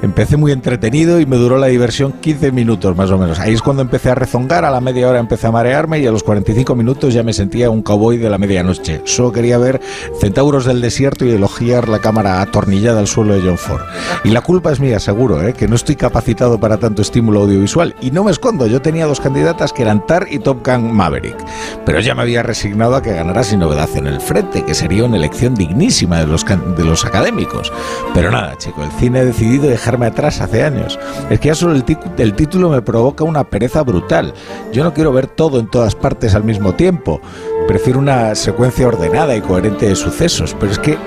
Empecé 0.02 0.38
muy 0.38 0.52
entretenido 0.52 1.20
y 1.20 1.26
me 1.26 1.38
duró 1.38 1.58
la 1.58 1.68
diversión 1.68 2.14
15 2.14 2.52
minutos 2.52 2.96
más 2.96 3.10
o 3.12 3.18
menos. 3.18 3.40
Ahí 3.40 3.54
es 3.54 3.62
cuando 3.62 3.82
empecé 3.82 4.12
a 4.12 4.16
rezongar, 4.16 4.66
a 4.66 4.72
la 4.72 4.82
media 4.82 5.10
hora 5.10 5.20
empecé 5.20 5.48
a 5.48 5.52
marearme 5.52 6.00
y 6.00 6.08
a 6.08 6.12
los 6.12 6.24
45 6.24 6.76
minutos 6.76 7.14
ya 7.14 7.24
me 7.24 7.34
sentía 7.34 7.70
un 7.70 7.82
cowboy 7.82 8.18
de 8.18 8.30
la 8.30 8.38
medianoche. 8.38 9.02
Solo 9.06 9.32
quería 9.32 9.58
ver 9.58 9.82
Centauros 10.20 10.66
del 10.66 10.82
Desierto 10.82 11.26
y 11.26 11.32
elogiar 11.32 11.90
la 11.90 12.00
cámara 12.00 12.42
atornillada 12.42 13.00
al 13.00 13.08
suelo 13.08 13.34
de 13.34 13.42
John 13.42 13.58
Ford. 13.58 13.82
Y 14.24 14.30
la 14.30 14.42
culpa 14.42 14.72
es 14.72 14.80
mía, 14.80 15.00
seguro, 15.00 15.42
¿eh? 15.42 15.54
que 15.54 15.68
no 15.68 15.76
estoy 15.76 15.96
capacitado 15.96 16.60
para 16.60 16.78
tanto 16.78 17.02
estímulo 17.02 17.42
audiovisual. 17.42 17.96
Y 18.02 18.12
no 18.12 18.24
me 18.24 18.32
escondo, 18.32 18.68
yo 18.68 18.82
tenía 18.82 19.06
dos 19.06 19.20
candidatas 19.20 19.74
que 19.74 19.82
eran 19.82 20.06
Tar 20.06 20.28
y 20.30 20.40
Top 20.40 20.66
Gun 20.66 20.94
Maverick. 20.94 21.38
Pero 21.86 22.00
ya 22.00 22.16
me 22.16 22.22
había 22.22 22.44
resignado 22.44 22.96
a 22.96 23.02
que 23.02 23.14
ganara 23.14 23.44
sin 23.44 23.60
novedad 23.60 23.90
en 23.96 24.08
el 24.08 24.22
frente, 24.22 24.64
que 24.64 24.74
sería 24.74 25.06
una 25.06 25.18
elección 25.18 25.56
dignísima 25.56 26.20
de 26.20 26.28
los, 26.28 26.46
de 26.46 26.84
los 26.84 27.06
académicos. 27.06 27.72
Pero 28.14 28.32
nada, 28.32 28.58
chico, 28.58 28.84
el 28.84 28.92
cine 28.92 29.20
ha 29.20 29.26
decidido 29.26 29.70
dejarme 29.86 30.08
atrás 30.08 30.42
hace 30.42 30.64
años. 30.64 30.98
Es 31.30 31.40
que 31.40 31.50
ya 31.50 31.56
solo 31.56 31.76
el, 31.76 31.86
el, 32.18 32.34
título 32.34 32.72
me 32.72 32.82
provoca 32.82 33.24
una 33.24 33.44
pereza 33.44 33.84
brutal. 33.84 34.34
Yo 34.74 34.84
no 34.84 34.96
quiero 34.96 35.14
ver 35.14 35.28
todo 35.28 35.60
en 35.60 35.70
todas 35.70 35.94
partes 35.94 36.34
al 36.34 36.44
mismo 36.44 36.74
tiempo. 36.74 37.22
Prefiero 37.68 38.00
una 38.00 38.34
secuencia 38.34 38.88
ordenada 38.88 39.36
y 39.36 39.42
coherente 39.42 39.88
de 39.88 39.96
sucesos. 39.96 40.56
Pero 40.60 40.72
es 40.72 40.80
que 40.80 40.98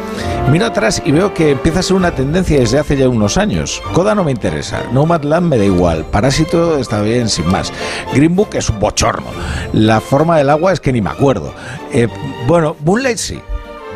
miro 0.53 0.67
atrás 0.67 1.03
y 1.05 1.11
veo 1.11 1.35
que 1.35 1.51
empieza 1.51 1.81
a 1.81 1.83
ser 1.83 1.97
una 1.97 2.13
tendencia 2.13 2.61
desde 2.61 2.79
hace 2.79 2.97
ya 2.97 3.09
unos 3.09 3.37
años. 3.37 3.83
Coda 3.95 4.15
no 4.15 4.23
me 4.23 4.31
interesa. 4.31 4.81
Nomadland 4.93 5.49
me 5.49 5.59
da 5.59 5.65
igual. 5.65 6.05
Parásito 6.05 6.79
está 6.79 7.03
bien, 7.03 7.29
sin 7.29 7.49
más. 7.49 7.73
Green 8.15 8.37
Book 8.37 8.51
es 8.53 8.71
un 8.71 8.79
bochorno. 8.79 9.27
La 9.73 10.01
forma 10.01 10.39
del 10.39 10.51
agua 10.51 10.73
es 10.73 10.79
que 10.79 10.93
ni 10.93 11.01
me 11.01 11.11
acuerdo. 11.11 11.53
Eh, 11.93 12.07
bueno, 12.47 12.77
Moonlight 12.85 13.19
sí. 13.19 13.41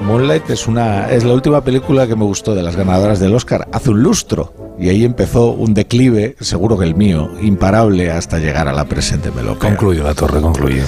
Moonlight 0.02 0.51
es, 0.51 0.67
una, 0.67 1.09
es 1.11 1.23
la 1.23 1.35
última 1.35 1.62
película 1.62 2.09
que 2.09 2.17
me 2.17 2.25
gustó 2.25 2.57
de 2.57 2.65
las 2.65 2.75
ganadoras 2.75 3.20
del 3.20 3.33
Oscar 3.33 3.69
hace 3.70 3.91
un 3.91 4.02
lustro. 4.02 4.61
Y 4.78 4.89
ahí 4.89 5.05
empezó 5.05 5.51
un 5.52 5.75
declive, 5.75 6.34
seguro 6.41 6.78
que 6.78 6.84
el 6.84 6.94
mío, 6.94 7.31
imparable 7.41 8.10
hasta 8.10 8.39
llegar 8.39 8.68
a 8.68 8.73
la 8.73 8.84
presente 8.84 9.31
melopea. 9.31 9.70
Concluyo, 9.70 10.02
La 10.02 10.15
Torre, 10.15 10.41
concluyo. 10.41 10.83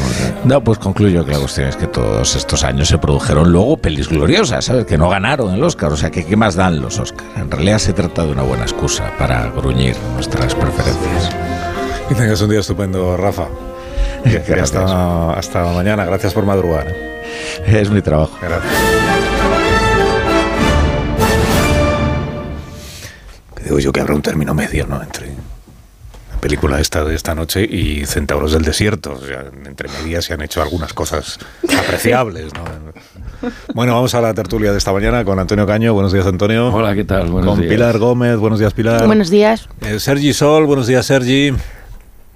No, 0.45 0.65
pues 0.65 0.79
concluyo 0.79 1.25
que 1.25 1.33
la 1.33 1.39
cuestión 1.39 1.69
es 1.69 1.77
que 1.77 1.87
todos 1.87 2.35
estos 2.35 2.65
años 2.65 2.89
se 2.89 2.99
produjeron 2.99 3.53
luego 3.53 3.77
pelis 3.77 4.09
gloriosas, 4.09 4.65
¿sabes? 4.65 4.87
Que 4.87 4.99
no 4.99 5.09
ganaron 5.09 5.55
el 5.55 5.63
Oscar, 5.63 5.93
o 5.93 5.97
sea, 5.97 6.11
que 6.11 6.25
¿qué 6.25 6.37
más 6.37 6.55
dan 6.55 6.81
los 6.81 6.99
Oscars? 6.99 7.25
En 7.37 7.51
realidad 7.51 7.79
se 7.79 7.93
trata 7.93 8.25
de 8.25 8.33
una 8.33 8.43
buena 8.43 8.65
excusa 8.65 9.13
para 9.19 9.51
gruñir 9.51 9.97
nuestras 10.15 10.55
preferencias. 10.55 11.31
Y 12.11 12.15
tengas 12.15 12.41
un 12.41 12.51
día 12.51 12.61
estupendo, 12.61 13.17
Rafa. 13.17 13.47
Y 14.25 14.53
hasta, 14.59 15.35
hasta 15.35 15.65
mañana. 15.73 16.07
Gracias 16.07 16.33
por 16.33 16.47
madrugar. 16.47 16.87
Es 17.67 17.91
mi 17.91 18.01
trabajo. 18.01 18.39
Gracias. 18.41 19.34
Digo 23.65 23.79
yo 23.79 23.93
que 23.93 24.01
habrá 24.01 24.15
un 24.15 24.23
término 24.23 24.55
medio, 24.55 24.87
¿no? 24.87 25.03
Entre 25.03 25.27
la 25.29 26.41
película 26.41 26.81
esta 26.81 27.03
de 27.05 27.15
esta 27.15 27.35
noche 27.35 27.65
y 27.65 28.05
Centauros 28.05 28.53
del 28.53 28.63
Desierto. 28.63 29.15
O 29.15 29.27
sea, 29.27 29.45
entre 29.65 29.89
medias 29.89 30.27
se 30.27 30.35
han 30.35 30.43
hecho 30.43 30.63
algunas 30.63 30.93
cosas 30.93 31.39
apreciables, 31.79 32.53
¿no? 32.53 32.65
Bueno, 33.75 33.95
vamos 33.95 34.15
a 34.15 34.21
la 34.21 34.35
tertulia 34.35 34.71
de 34.73 34.79
esta 34.79 34.93
mañana 34.93 35.25
con 35.25 35.39
Antonio 35.39 35.67
Caño. 35.67 35.95
Buenos 35.95 36.13
días, 36.13 36.27
Antonio. 36.27 36.69
Hola, 36.69 36.95
¿qué 36.95 37.05
tal? 37.05 37.31
Buenos 37.31 37.53
con 37.53 37.61
días. 37.61 37.73
Pilar 37.73 37.99
Gómez. 37.99 38.37
Buenos 38.37 38.59
días, 38.59 38.75
Pilar. 38.75 39.07
Buenos 39.07 39.31
días. 39.31 39.69
Eh, 39.83 39.99
Sergi 39.99 40.33
Sol. 40.33 40.67
Buenos 40.67 40.87
días, 40.87 41.07
Sergi. 41.07 41.53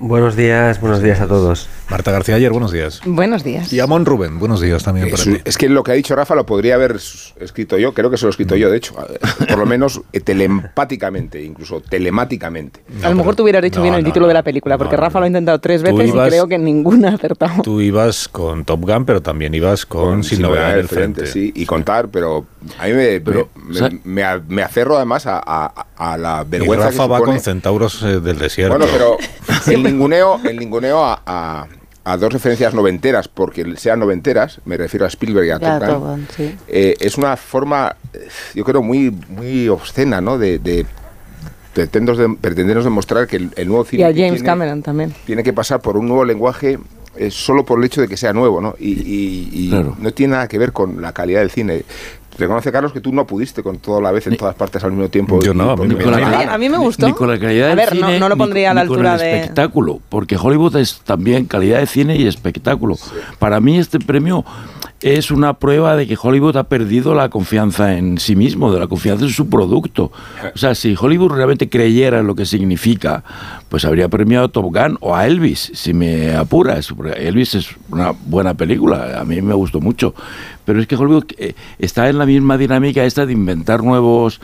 Buenos 0.01 0.37
días, 0.37 0.81
buenos 0.81 1.03
días 1.03 1.21
a 1.21 1.27
todos. 1.27 1.69
Marta 1.91 2.13
García 2.13 2.37
Ayer, 2.37 2.53
buenos 2.53 2.71
días. 2.71 3.01
Buenos 3.05 3.43
días. 3.43 3.73
Y 3.73 3.81
Amón 3.81 4.07
Rubén, 4.07 4.39
buenos 4.39 4.61
días 4.61 4.85
también 4.85 5.11
para 5.11 5.21
Es, 5.21 5.29
ti. 5.29 5.37
es 5.45 5.59
que 5.59 5.69
lo 5.69 5.83
que 5.83 5.91
ha 5.91 5.95
dicho 5.95 6.15
Rafa 6.15 6.37
lo 6.37 6.47
podría 6.47 6.77
haber 6.77 7.01
escrito 7.41 7.77
yo, 7.79 7.93
creo 7.95 8.09
que 8.09 8.17
se 8.17 8.25
lo 8.25 8.29
he 8.29 8.31
escrito 8.31 8.55
yo, 8.55 8.71
de 8.71 8.77
hecho, 8.77 8.95
eh, 9.13 9.19
por 9.49 9.59
lo 9.59 9.67
menos 9.67 10.01
eh, 10.13 10.21
telepáticamente, 10.21 11.43
incluso 11.43 11.81
telemáticamente. 11.81 12.81
a 13.03 13.11
lo 13.11 13.17
mejor 13.17 13.35
tú 13.35 13.43
hubieras 13.43 13.61
dicho 13.63 13.83
bien 13.83 13.95
el 13.95 14.05
título 14.05 14.29
de 14.29 14.35
la 14.35 14.45
película, 14.45 14.79
porque 14.79 14.97
Rafa 14.97 15.19
lo 15.19 15.25
ha 15.25 15.29
intentado 15.29 15.59
tres 15.59 15.83
veces 15.83 16.11
ibas- 16.11 16.29
y 16.29 16.31
creo 16.31 16.47
que 16.47 16.59
ninguna 16.59 17.09
ha 17.11 17.15
acertado. 17.15 17.63
Tú 17.63 17.81
ibas 17.81 18.29
con 18.29 18.65
Top 18.65 18.81
Gun, 18.85 19.05
pero 19.05 19.21
también 19.21 19.53
ibas 19.53 19.85
con, 19.85 20.23
Sin, 20.23 20.43
novedad 20.43 20.75
en 20.75 20.79
el 20.79 20.89
frente. 20.89 21.27
sí, 21.27 21.51
y 21.57 21.67
contar, 21.67 22.07
pero 22.09 22.47
a 22.79 22.87
mí 22.87 22.93
me, 22.93 23.21
Pero, 23.21 23.49
me, 23.55 23.71
o 23.71 23.75
sea- 23.75 23.91
me- 24.05 24.41
me 24.49 24.63
aferro 24.63 24.97
además 24.97 25.27
a, 25.27 25.41
a- 25.45 25.87
a 25.97 26.17
la 26.19 26.45
Y 26.47 26.51
vergüenza 26.51 26.87
Rafa 26.87 27.05
que 27.05 27.09
va 27.11 27.19
con 27.21 27.41
centauros 27.41 28.03
eh, 28.03 28.21
del 28.21 28.39
desierto. 28.39 28.77
Bueno, 28.79 28.91
pero 28.93 29.17
el 29.73 29.83
ninguneo, 29.83 30.41
el 30.45 30.59
ninguneo 30.59 31.05
a, 31.05 31.23
a- 31.27 31.67
a 32.05 32.17
dos 32.17 32.33
referencias 32.33 32.73
noventeras, 32.73 33.29
porque 33.29 33.77
sean 33.77 34.01
noventeras, 34.01 34.61
me 34.65 34.77
refiero 34.79 35.05
a 35.05 35.09
Spielberg 35.09 35.47
y 35.47 35.51
a 35.51 35.59
sí. 36.35 36.55
eh, 36.67 36.95
es 37.01 37.19
una 37.19 37.37
forma, 37.37 37.97
yo 38.55 38.65
creo, 38.65 38.81
muy, 38.81 39.11
muy 39.29 39.69
obscena, 39.69 40.21
¿no? 40.23 40.39
De, 40.39 40.59
de 40.59 40.87
pretendos 41.75 42.17
de- 42.19 42.35
pretendernos 42.41 42.85
demostrar 42.85 43.27
que 43.27 43.37
el, 43.37 43.51
el 43.57 43.69
nuevo 43.69 43.85
Y 43.85 43.89
cine 43.89 44.05
a 44.05 44.07
James 44.09 44.33
tiene, 44.33 44.43
Cameron 44.45 44.83
también. 44.83 45.15
tiene 45.27 45.43
que 45.43 45.53
pasar 45.53 45.81
por 45.81 45.97
un 45.99 46.09
nuevo 46.09 46.25
lenguaje 46.25 46.79
eh, 47.17 47.31
solo 47.31 47.65
por 47.67 47.79
el 47.79 47.85
hecho 47.85 48.01
de 48.01 48.09
que 48.09 48.17
sea 48.17 48.33
nuevo, 48.33 48.61
¿no? 48.61 48.75
Y, 48.79 48.93
y- 48.93 49.51
y 49.53 49.69
Claro. 49.71 49.97
no 49.99 50.13
tiene 50.13 50.33
nada 50.33 50.49
que 50.49 50.57
ver 50.59 50.73
con 50.73 51.03
la 51.03 51.13
calidad 51.13 51.41
del 51.41 51.51
cine. 51.51 51.85
Reconoce, 52.39 52.71
Carlos, 52.71 52.93
que 52.93 53.01
tú 53.01 53.13
no 53.13 53.27
pudiste 53.27 53.63
con 53.63 53.79
toda 53.79 54.01
la 54.01 54.13
vez 54.13 54.27
en 54.29 54.37
todas 54.37 54.55
partes 54.55 54.83
al 54.85 54.93
mismo 54.93 55.09
tiempo. 55.09 55.41
Yo 55.43 55.53
no, 55.55 55.71
a 55.73 55.77
mí 55.77 55.95
da 55.95 56.05
A 56.05 56.17
mí, 56.17 56.21
gana. 56.23 56.55
a 56.55 56.59
mí 56.59 56.69
me 56.69 56.79
gustó. 56.79 57.07
Ni 57.07 57.13
con 57.13 57.29
la 57.29 57.39
calidad 57.39 57.67
a 57.67 57.69
del 57.71 57.77
ver, 57.77 57.91
cine, 57.91 58.13
no, 58.15 58.19
no 58.21 58.29
lo 58.29 58.35
ni- 58.37 58.39
pondría 58.39 58.71
a 58.71 58.75
la 58.75 58.83
ni 58.83 58.89
con 58.89 58.97
altura 58.99 59.15
el 59.15 59.21
de... 59.21 59.41
espectáculo, 59.41 60.01
porque 60.09 60.37
Hollywood 60.41 60.77
es 60.77 61.01
también 61.05 61.47
calidad 61.47 61.81
de 61.81 61.87
cine 61.87 62.17
y 62.17 62.27
espectáculo. 62.27 62.97
Para 63.41 63.59
mí 63.61 63.79
este 63.79 63.99
premio 63.99 64.45
es 65.01 65.31
una 65.31 65.55
prueba 65.55 65.97
de 65.97 66.07
que 66.07 66.19
Hollywood 66.21 66.57
ha 66.57 66.65
perdido 66.65 67.15
la 67.15 67.29
confianza 67.29 67.97
en 67.97 68.19
sí 68.19 68.35
mismo, 68.35 68.73
de 68.73 68.81
la 68.81 68.89
confianza 68.89 69.25
en 69.25 69.31
su 69.31 69.49
producto. 69.49 70.11
O 70.55 70.59
sea, 70.59 70.75
si 70.75 70.97
Hollywood 70.99 71.33
realmente 71.33 71.69
creyera 71.69 72.19
en 72.19 72.27
lo 72.27 72.35
que 72.35 72.47
significa, 72.47 73.23
pues 73.69 73.85
habría 73.85 74.09
premiado 74.09 74.47
a 74.47 74.49
Top 74.49 74.65
Gun 74.65 74.99
o 75.01 75.15
a 75.15 75.27
Elvis, 75.27 75.71
si 75.75 75.95
me 75.95 76.35
apuras. 76.35 76.93
Elvis 77.17 77.55
es 77.55 77.69
una 77.91 78.11
buena 78.11 78.55
película, 78.55 79.21
a 79.21 79.25
mí 79.25 79.41
me 79.41 79.55
gustó 79.55 79.81
mucho. 79.81 80.15
Pero 80.65 80.81
es 80.81 80.87
que 80.87 80.97
Hollywood 80.97 81.25
eh, 81.39 81.55
está 81.79 82.09
en 82.09 82.19
la 82.19 82.27
misma 82.27 82.59
dinámica 82.59 83.05
esta 83.05 83.25
de 83.25 83.33
inventar 83.33 83.83
nuevos, 83.83 84.41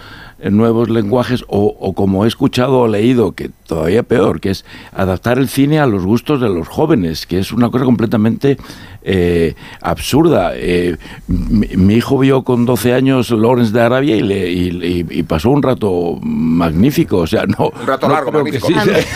nuevos 0.51 0.89
lenguajes 0.91 1.45
o, 1.49 1.77
o 1.79 1.93
como 1.95 2.25
he 2.25 2.29
escuchado 2.29 2.81
o 2.81 2.89
leído, 2.89 3.33
que 3.33 3.51
todavía 3.67 4.03
peor, 4.03 4.41
que 4.41 4.51
es 4.51 4.65
adaptar 4.93 5.39
el 5.39 5.49
cine 5.49 5.79
a 5.81 5.87
los 5.87 6.05
gustos 6.05 6.41
de 6.41 6.49
los 6.49 6.69
jóvenes, 6.69 7.27
que 7.27 7.39
es 7.39 7.53
una 7.53 7.71
cosa 7.71 7.85
completamente 7.85 8.57
eh, 9.03 9.55
absurda. 9.81 10.53
Eh, 10.55 10.97
mi, 11.29 11.69
mi 11.77 11.95
hijo 11.95 12.19
vio 12.19 12.43
con 12.45 12.65
12 12.67 12.93
años 12.95 13.31
Lawrence 13.31 13.73
de 13.73 13.81
Arabia 13.81 14.17
y, 14.17 14.23
le, 14.23 14.51
y, 14.51 14.69
y- 14.69 15.07
y 15.19 15.23
pasó 15.23 15.51
un 15.51 15.63
rato 15.63 16.19
magnífico. 16.23 17.19
O 17.19 17.27
sea, 17.27 17.45
no, 17.47 17.71
Un 17.81 17.87
rato 17.87 18.09
no 18.09 18.15
largo, 18.15 18.33
magnífico. 18.33 18.67
sí. 18.69 18.75
Es 18.75 19.07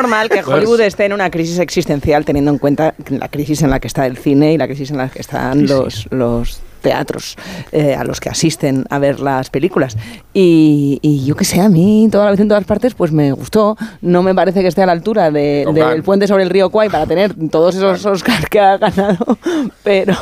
normal 0.00 0.28
que 0.28 0.42
Pues- 0.42 0.56
Hollywood 0.56 0.80
esté 0.80 1.04
en 1.06 1.12
una 1.12 1.30
crisis 1.30 1.58
existencial 1.58 2.24
teniendo 2.24 2.50
en 2.50 2.58
cuenta 2.58 2.94
la 3.10 3.28
crisis 3.28 3.62
en 3.62 3.70
la 3.70 3.80
que 3.80 3.86
está 3.88 4.06
el 4.06 4.16
cine 4.16 4.52
y 4.54 4.58
la 4.58 4.66
crisis 4.66 4.90
en 4.90 4.98
la 4.98 5.08
que 5.08 5.20
están 5.20 5.66
los, 5.66 6.08
los 6.10 6.60
teatros 6.78 7.36
eh, 7.72 7.94
a 7.94 8.04
los 8.04 8.20
que 8.20 8.28
asisten 8.28 8.84
a 8.90 8.98
ver 8.98 9.20
las 9.20 9.50
películas. 9.50 9.96
Y, 10.34 10.98
y 11.02 11.24
yo 11.24 11.34
que 11.36 11.44
sé, 11.44 11.60
a 11.60 11.68
mí 11.68 12.08
toda 12.10 12.24
la 12.26 12.30
vez 12.32 12.40
en 12.40 12.48
todas 12.48 12.64
partes 12.64 12.94
pues 12.94 13.12
me 13.12 13.32
gustó. 13.32 13.76
No 14.00 14.22
me 14.22 14.34
parece 14.34 14.60
que 14.62 14.68
esté 14.68 14.82
a 14.82 14.86
la 14.86 14.92
altura 14.92 15.30
de- 15.30 15.66
del 15.72 15.94
Gun. 15.94 16.02
puente 16.02 16.26
sobre 16.26 16.42
el 16.44 16.50
río 16.50 16.70
Kwai 16.70 16.88
para 16.90 17.06
tener 17.06 17.34
todos 17.50 17.74
esos 17.74 18.04
Oscars 18.06 18.46
que 18.48 18.60
ha 18.60 18.76
ganado, 18.78 19.38
pero, 19.82 20.14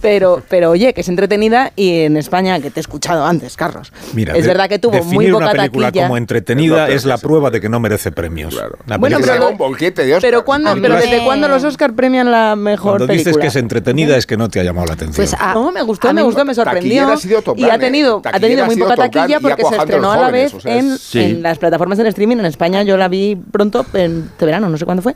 pero, 0.00 0.42
pero, 0.48 0.70
oye, 0.70 0.92
que 0.94 1.00
es 1.00 1.08
entretenida 1.08 1.72
y 1.76 2.00
en 2.00 2.16
España, 2.16 2.60
que 2.60 2.70
te 2.70 2.80
he 2.80 2.82
escuchado 2.82 3.24
antes, 3.24 3.56
Carlos, 3.56 3.92
Mira, 4.14 4.34
es 4.36 4.42
de- 4.42 4.48
verdad 4.48 4.68
que 4.68 4.78
tuvo 4.78 5.02
muy 5.04 5.30
poca 5.30 5.44
una 5.44 5.52
película 5.52 5.86
taquilla. 5.88 6.04
como 6.04 6.16
entretenida 6.16 6.88
es 6.88 7.04
la 7.04 7.18
prueba 7.18 7.50
de 7.50 7.60
que 7.60 7.68
no 7.68 7.80
merece 7.80 8.12
premios. 8.12 8.54
La 8.86 8.96
Bueno, 8.98 9.18
pero- 9.20 9.50
un 9.50 9.58
bolquete 9.58 10.04
de. 10.04 10.20
Pero, 10.20 10.44
¿cuándo, 10.44 10.72
pero 10.80 10.96
¿desde 10.96 11.24
cuándo 11.24 11.48
los 11.48 11.64
Oscar 11.64 11.94
premian 11.94 12.30
la 12.30 12.56
mejor 12.56 12.98
Cuando 12.98 13.06
dices 13.08 13.24
película? 13.24 13.42
que 13.42 13.48
es 13.48 13.56
entretenida 13.56 14.16
es 14.16 14.26
que 14.26 14.36
no 14.36 14.48
te 14.48 14.60
ha 14.60 14.62
llamado 14.64 14.86
la 14.88 14.94
atención. 14.94 15.16
Pues 15.16 15.34
a- 15.40 15.54
no, 15.54 15.72
me 15.80 15.86
gustó, 15.86 16.08
a 16.08 16.12
me 16.12 16.22
gustó, 16.22 16.44
me 16.44 16.54
sorprendió. 16.54 16.82
taquillera 17.02 17.12
ha 17.12 17.16
sido 17.16 17.42
Top 17.42 17.58
Y 17.58 17.62
Gun, 17.62 17.70
ha 17.72 17.78
tenido, 17.78 18.22
ha 18.24 18.40
tenido 18.40 18.66
muy 18.66 18.76
poca 18.76 18.96
taquilla 18.96 19.38
y 19.38 19.40
porque 19.42 19.64
se 19.64 19.76
estrenó 19.76 20.12
a 20.12 20.16
la 20.16 20.30
vez 20.30 20.54
o 20.54 20.60
sea, 20.60 20.76
en, 20.76 20.92
es- 20.92 21.14
en 21.16 21.36
Sí. 21.36 21.40
las 21.40 21.58
plataformas 21.58 21.98
en 21.98 22.06
streaming. 22.06 22.36
En 22.38 22.46
España 22.46 22.82
yo 22.82 22.96
la 22.96 23.08
vi 23.08 23.36
pronto, 23.36 23.84
en 23.94 24.28
este 24.32 24.46
verano, 24.46 24.68
no 24.68 24.76
sé 24.78 24.84
cuándo 24.84 25.02
fue. 25.02 25.14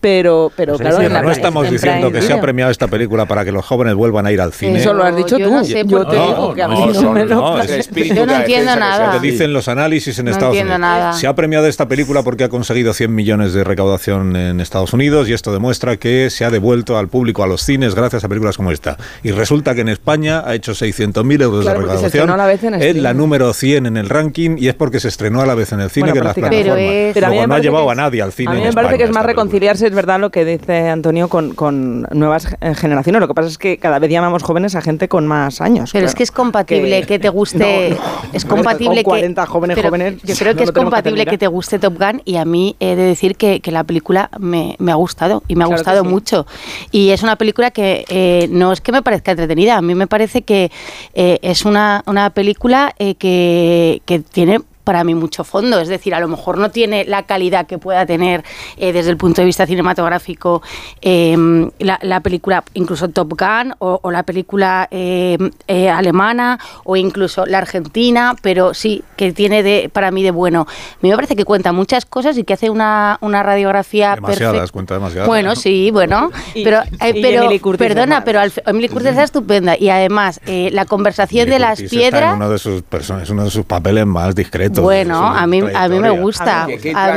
Pero, 0.00 0.50
pero 0.56 0.76
claro, 0.78 0.96
Sí, 0.96 1.04
pero 1.06 1.22
no 1.22 1.30
estamos 1.30 1.64
en 1.68 1.74
diciendo 1.74 2.10
que 2.10 2.22
se 2.22 2.32
ha 2.32 2.40
premiado 2.40 2.72
esta 2.72 2.88
película 2.88 3.26
para 3.26 3.44
que 3.44 3.52
los 3.52 3.64
jóvenes 3.64 3.94
vuelvan 3.94 4.26
a 4.26 4.32
ir 4.32 4.40
al 4.40 4.52
cine. 4.52 4.80
Eso 4.80 4.92
lo 4.94 5.04
has 5.04 5.14
dicho 5.14 5.38
yo 5.38 5.46
tú. 5.46 5.52
no 5.54 5.62
sé 5.64 5.84
yo 5.86 6.04
te 6.04 6.16
digo 6.16 6.54
que 6.54 6.62
a 6.64 6.66
mí 6.66 6.74
no, 6.74 6.86
no, 7.02 7.12
me 7.12 7.24
lo 7.24 7.34
no, 7.36 7.64
Yo 7.64 8.26
no 8.26 8.34
entiendo 8.34 8.74
nada. 8.74 9.12
se 9.12 9.20
dicen 9.20 9.52
los 9.52 9.68
análisis 9.68 10.18
en 10.18 10.24
No 10.24 10.32
Estados 10.32 10.54
entiendo 10.56 10.74
Unidos. 10.74 10.80
nada. 10.98 11.12
Se 11.12 11.28
ha 11.28 11.36
premiado 11.36 11.68
esta 11.68 11.86
película 11.86 12.24
porque 12.24 12.42
ha 12.42 12.48
conseguido 12.48 12.92
100 12.94 13.14
millones 13.14 13.52
de 13.52 13.62
recaudación 13.62 14.34
en 14.34 14.60
Estados 14.60 14.92
Unidos 14.92 15.28
y 15.28 15.34
esto 15.34 15.52
demuestra 15.52 15.96
que 15.96 16.30
se 16.30 16.44
ha 16.44 16.50
devuelto 16.50 16.98
al 16.98 17.06
público 17.06 17.44
a 17.44 17.46
los 17.46 17.62
cines 17.62 17.94
gracias 17.94 18.24
a 18.24 18.28
películas 18.28 18.56
como 18.56 18.72
esta. 18.72 18.96
Y 19.22 19.30
resulta 19.30 19.72
que 19.76 19.82
en 19.82 19.88
España 19.90 20.01
ha 20.06 20.54
hecho 20.54 20.72
600.000 20.72 21.42
euros 21.42 21.62
Claro, 21.64 21.80
de 21.80 21.86
se 21.86 21.92
recaudación. 21.92 22.30
a 22.30 22.36
la 22.36 22.46
vez 22.46 22.64
en 22.64 22.74
es 22.74 22.96
la 22.96 23.14
número 23.14 23.52
100 23.52 23.86
en 23.86 23.96
el 23.96 24.08
ranking 24.08 24.56
y 24.58 24.68
es 24.68 24.74
porque 24.74 25.00
se 25.00 25.08
estrenó 25.08 25.40
a 25.40 25.46
la 25.46 25.54
vez 25.54 25.72
en 25.72 25.80
el 25.80 25.90
cine 25.90 26.10
Bueno, 26.10 26.12
que 26.14 26.18
en 26.18 26.24
las 26.24 26.34
plataformas. 26.34 26.64
Pero 26.64 26.76
es- 26.76 27.14
pero 27.14 27.26
a 27.26 27.30
mí 27.30 27.34
Luego 27.36 27.42
me 27.42 27.46
no 27.48 27.54
ha 27.54 27.56
parece 27.56 27.68
llevado 27.68 27.86
que 27.86 27.92
a 27.92 27.94
nadie 27.94 28.22
al 28.22 28.32
cine 28.32 28.50
A 28.50 28.54
mí 28.54 28.60
en 28.60 28.66
me 28.68 28.72
parece 28.72 28.94
España 28.94 28.98
que 28.98 29.04
es 29.10 29.14
más 29.14 29.26
reconciliarse, 29.26 29.86
es 29.86 29.94
verdad, 29.94 30.20
lo 30.20 30.30
que 30.30 30.44
dice 30.44 30.88
Antonio 30.88 31.28
con, 31.28 31.54
con 31.54 32.02
nuevas 32.12 32.48
generaciones. 32.74 33.20
Lo 33.20 33.28
que 33.28 33.34
pasa 33.34 33.48
es 33.48 33.58
que 33.58 33.78
cada 33.78 33.98
vez 33.98 34.10
llamamos 34.10 34.42
jóvenes 34.42 34.74
a 34.74 34.80
gente 34.82 35.08
con 35.08 35.26
más 35.26 35.60
años. 35.60 35.90
Pero 35.92 36.06
es 36.06 36.14
que 36.14 36.22
es 36.24 36.30
compatible 36.30 37.04
que, 37.06 37.18
te 37.18 37.28
guste. 37.28 37.90
No, 37.90 37.96
no. 37.96 38.32
Es 38.32 38.44
compatible 38.44 39.02
Con 39.04 39.12
40 39.12 39.42
que. 39.42 39.48
jóvenes, 39.48 39.74
pero 39.76 39.88
jóvenes, 39.88 40.22
Yo 40.22 40.34
creo 40.34 40.52
no 40.52 40.58
que 40.58 40.64
es 40.64 40.70
que 40.70 40.80
compatible 40.80 41.26
que 41.26 41.38
te 41.38 41.46
guste 41.46 41.78
Top 41.78 41.98
Gun 41.98 42.22
y 42.24 42.36
a 42.36 42.44
mí 42.44 42.76
he 42.80 42.96
de 42.96 43.02
decir 43.04 43.36
que, 43.36 43.60
que 43.60 43.70
la 43.70 43.84
película 43.84 44.30
me, 44.38 44.76
me 44.78 44.90
ha 44.92 44.96
gustado 44.96 45.42
y 45.48 45.54
me 45.56 45.64
ha 45.64 45.66
Claro 45.66 45.78
gustado 45.80 46.02
sí. 46.02 46.08
mucho. 46.08 46.46
Y 46.90 47.10
es 47.10 47.22
una 47.22 47.36
película 47.36 47.70
que 47.70 48.04
eh, 48.08 48.48
no 48.50 48.72
es 48.72 48.80
que 48.80 48.92
me 48.92 49.02
parezca 49.02 49.30
entretenida, 49.32 49.76
a 49.76 49.82
mí 49.82 49.91
me 49.94 50.06
parece 50.06 50.42
que 50.42 50.70
eh, 51.14 51.38
es 51.42 51.64
una, 51.64 52.02
una 52.06 52.30
película 52.30 52.94
eh, 52.98 53.14
que, 53.14 54.02
que 54.06 54.20
tiene 54.20 54.60
para 54.84 55.04
mí 55.04 55.14
mucho 55.14 55.44
fondo, 55.44 55.80
es 55.80 55.88
decir, 55.88 56.14
a 56.14 56.20
lo 56.20 56.28
mejor 56.28 56.58
no 56.58 56.70
tiene 56.70 57.04
la 57.04 57.22
calidad 57.24 57.66
que 57.66 57.78
pueda 57.78 58.04
tener 58.06 58.42
eh, 58.76 58.92
desde 58.92 59.10
el 59.10 59.16
punto 59.16 59.40
de 59.40 59.46
vista 59.46 59.66
cinematográfico 59.66 60.62
eh, 61.00 61.36
la, 61.78 61.98
la 62.02 62.20
película, 62.20 62.64
incluso 62.74 63.08
Top 63.08 63.32
Gun 63.38 63.74
o, 63.78 64.00
o 64.02 64.10
la 64.10 64.22
película 64.24 64.88
eh, 64.90 65.38
eh, 65.68 65.88
alemana 65.88 66.58
o 66.84 66.96
incluso 66.96 67.46
la 67.46 67.58
argentina, 67.58 68.34
pero 68.42 68.74
sí 68.74 69.02
que 69.16 69.32
tiene 69.32 69.62
de, 69.62 69.90
para 69.92 70.10
mí 70.10 70.22
de 70.22 70.30
bueno. 70.30 70.62
A 70.68 70.96
mí 71.00 71.10
me 71.10 71.14
parece 71.16 71.36
que 71.36 71.44
cuenta 71.44 71.72
muchas 71.72 72.04
cosas 72.04 72.36
y 72.38 72.44
que 72.44 72.54
hace 72.54 72.70
una, 72.70 73.18
una 73.20 73.42
radiografía 73.42 74.14
Demasiadas, 74.16 74.52
perfecta. 74.54 74.72
cuenta 74.72 74.94
demasiadas. 74.94 75.28
Bueno, 75.28 75.56
sí, 75.56 75.90
bueno, 75.92 76.30
Y- 76.54 76.64
pero, 76.64 76.80
eh, 77.00 77.12
y 77.14 77.22
pero 77.22 77.42
Emily 77.44 77.58
Curtis 77.60 77.86
es 77.86 77.94
perdona, 77.94 78.24
pero 78.24 78.40
al- 78.40 78.52
Emily 78.66 78.88
Curtis 78.88 79.10
está 79.10 79.22
estupenda 79.24 79.76
y 79.78 79.88
además 79.90 80.40
eh, 80.46 80.70
la 80.72 80.84
conversación 80.86 81.48
de 81.48 81.58
las 81.58 81.78
Curtis 81.80 81.92
está 81.92 81.96
en 82.04 82.10
piedras. 82.10 82.36
uno 82.36 82.50
de 82.50 82.58
sus 82.58 82.82
es 83.22 83.30
uno 83.30 83.44
de 83.44 83.50
sus 83.50 83.64
papeles 83.64 84.06
más 84.06 84.34
discretos. 84.34 84.71
Bueno, 84.80 85.26
a 85.26 85.46
mí, 85.46 85.60
a 85.74 85.88
mí 85.88 85.98
me 85.98 86.10
gusta, 86.10 86.62
a 86.62 86.66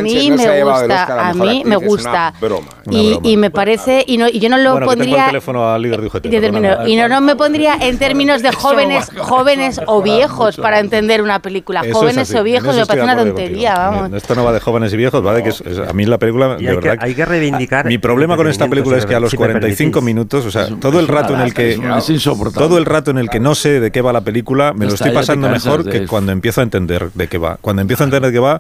mí 0.02 0.32
me 0.32 0.64
gusta, 0.64 1.30
a 1.30 1.34
mí 1.34 1.64
me 1.66 1.76
gusta. 1.78 2.34
Y, 2.90 3.20
y 3.24 3.38
me 3.38 3.50
parece, 3.50 4.04
y, 4.08 4.18
no, 4.18 4.28
y 4.28 4.40
yo 4.40 4.50
no 4.50 4.58
lo 4.58 4.72
Bueno, 4.74 4.88
que 4.88 4.92
tengo 4.92 5.04
el 5.04 5.08
pondría... 5.10 5.26
teléfono 5.28 5.70
al 5.74 5.82
líder 5.82 6.02
de 6.02 6.08
UGT, 6.08 6.26
y 6.88 6.96
no, 6.96 7.08
no 7.08 7.22
me 7.22 7.36
pondría 7.36 7.76
en 7.80 7.98
términos 7.98 8.42
de 8.42 8.52
jóvenes, 8.52 9.10
jóvenes 9.18 9.82
o 9.88 10.02
viejos 10.02 10.58
para 10.58 10.80
entender 10.80 11.22
una 11.22 11.40
película. 11.40 11.84
Jóvenes 11.92 12.34
o 12.36 12.44
viejos 12.44 12.76
me 12.76 12.86
parece 12.86 13.04
una 13.04 13.16
tontería, 13.18 13.74
vamos. 13.76 14.14
Esto 14.14 14.36
no 14.36 14.44
va 14.44 14.52
de 14.54 14.60
jóvenes 14.60 14.94
y 14.94 14.98
viejos, 14.98 15.26
va 15.26 15.34
de 15.34 15.44
que 15.44 15.50
es- 15.50 15.62
es- 15.62 15.80
a 15.80 15.94
mí 15.94 16.06
la 16.06 16.18
película, 16.18 16.56
de 16.58 16.70
hay, 16.70 16.78
que, 16.80 16.98
hay 17.00 17.16
que 17.16 17.26
reivindicar. 17.26 17.86
Mi 17.86 17.98
problema 17.98 18.36
con 18.36 18.48
esta 18.48 18.68
película 18.68 18.98
es 18.98 19.06
que 19.06 19.16
a 19.16 19.20
los 19.20 19.32
si 19.32 19.38
me 19.38 19.46
45 19.46 19.92
permitís. 20.00 20.04
minutos, 20.06 20.46
o 20.46 20.52
sea, 20.52 20.68
todo 20.80 21.00
el 21.00 21.08
rato 21.08 21.34
en 21.34 21.42
el 21.42 21.54
que 21.54 21.74
Es 21.98 22.10
insoportable. 22.10 22.68
todo 22.68 22.78
el 22.78 22.86
rato 22.86 23.12
en 23.12 23.18
el 23.18 23.30
que 23.30 23.40
no 23.40 23.56
sé 23.56 23.80
de 23.80 23.92
qué 23.92 24.02
va 24.02 24.14
la 24.14 24.22
película, 24.22 24.74
me 24.74 24.86
lo 24.86 24.94
estoy 24.94 25.12
pasando 25.12 25.50
mejor 25.50 25.90
que 25.90 26.06
cuando 26.08 26.32
empiezo 26.32 26.62
a 26.62 26.64
entender 26.64 27.10
de 27.14 27.28
qué 27.28 27.38
va. 27.38 27.45
Cuando 27.62 27.82
empiezo 27.82 28.04
a 28.04 28.06
entender 28.06 28.30
de 28.32 28.34
qué 28.34 28.40
va, 28.40 28.60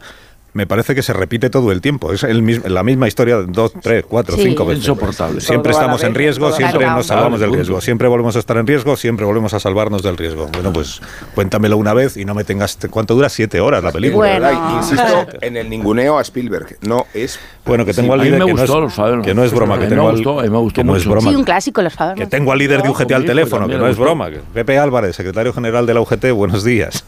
me 0.54 0.66
parece 0.66 0.96
que 0.96 1.04
se 1.04 1.12
repite 1.12 1.50
todo 1.50 1.74
el 1.74 1.82
tiempo. 1.82 2.14
Es 2.14 2.24
el 2.24 2.42
mismo, 2.42 2.70
la 2.70 2.82
misma 2.82 3.10
historia 3.10 3.36
dos, 3.46 3.74
tres, 3.82 4.06
cuatro, 4.08 4.38
Sí. 4.38 4.44
cinco 4.44 4.66
veces. 4.66 4.84
Insoportable. 4.86 5.42
Siempre 5.42 5.74
Todo 5.74 5.82
estamos 5.82 6.02
en 6.04 6.16
riesgo, 6.16 6.50
siempre 6.54 6.86
nos 6.86 7.08
salvamos 7.08 7.42
del 7.42 7.52
riesgo. 7.52 7.82
Siempre 7.82 8.08
volvemos 8.08 8.38
a 8.38 8.40
estar 8.40 8.56
en 8.56 8.66
riesgo, 8.66 8.96
siempre 8.96 9.26
volvemos 9.26 9.54
a 9.54 9.60
salvarnos 9.60 10.02
del 10.02 10.16
riesgo. 10.16 10.48
Bueno, 10.54 10.72
pues 10.72 11.02
cuéntamelo 11.34 11.76
una 11.76 11.94
vez 11.94 12.16
y 12.16 12.24
no 12.24 12.34
me 12.34 12.46
tengas... 12.46 12.78
¿Cuánto 12.90 13.16
dura? 13.16 13.28
Siete 13.28 13.60
horas 13.60 13.84
la 13.84 13.92
película. 13.92 14.30
Verdad, 14.30 14.54
insisto 14.78 15.28
en 15.42 15.58
el 15.58 15.70
ninguneo 15.70 16.18
a 16.18 16.22
Spielberg. 16.22 16.78
No 16.88 17.06
es. 17.14 17.38
Bueno, 17.66 17.84
que 17.84 17.94
tengo 17.94 18.14
Sí, 18.14 18.20
al 18.22 18.26
líder 18.26 18.40
me 18.40 18.46
que, 18.46 18.54
no 18.54 18.58
gustó 18.60 18.76
es, 18.78 18.82
los 18.86 18.94
Fabernos. 18.94 19.26
que 19.28 19.34
no 19.34 19.44
es 19.44 19.52
broma, 19.54 19.74
que 19.76 19.80
me 19.82 19.88
tengo 19.90 20.08
al- 20.08 20.16
gustó, 20.16 20.40
a 20.40 20.44
mí 20.44 20.50
me 20.50 20.58
gustó 20.60 20.76
que 20.82 20.84
no 20.86 20.96
es 20.96 21.04
mucho. 21.06 21.12
broma. 21.12 21.30
Sí, 21.32 21.36
un 21.36 21.44
clásico, 21.44 21.82
los. 21.82 21.94
Que 22.16 22.28
tengo 22.28 22.54
al 22.54 22.60
líder 22.60 22.82
de 22.82 22.88
No, 22.88 22.94
UGT 22.94 23.12
al 23.12 23.26
teléfono, 23.26 23.68
que 23.68 23.76
no 23.78 23.90
es 23.90 23.98
broma. 23.98 24.30
que- 24.32 24.40
Pepe 24.54 24.80
Álvarez, 24.80 25.18
secretario 25.18 25.52
general 25.52 25.86
de 25.86 25.94
la 25.96 26.00
UGT, 26.00 26.32
buenos 26.32 26.64
días. 26.64 27.04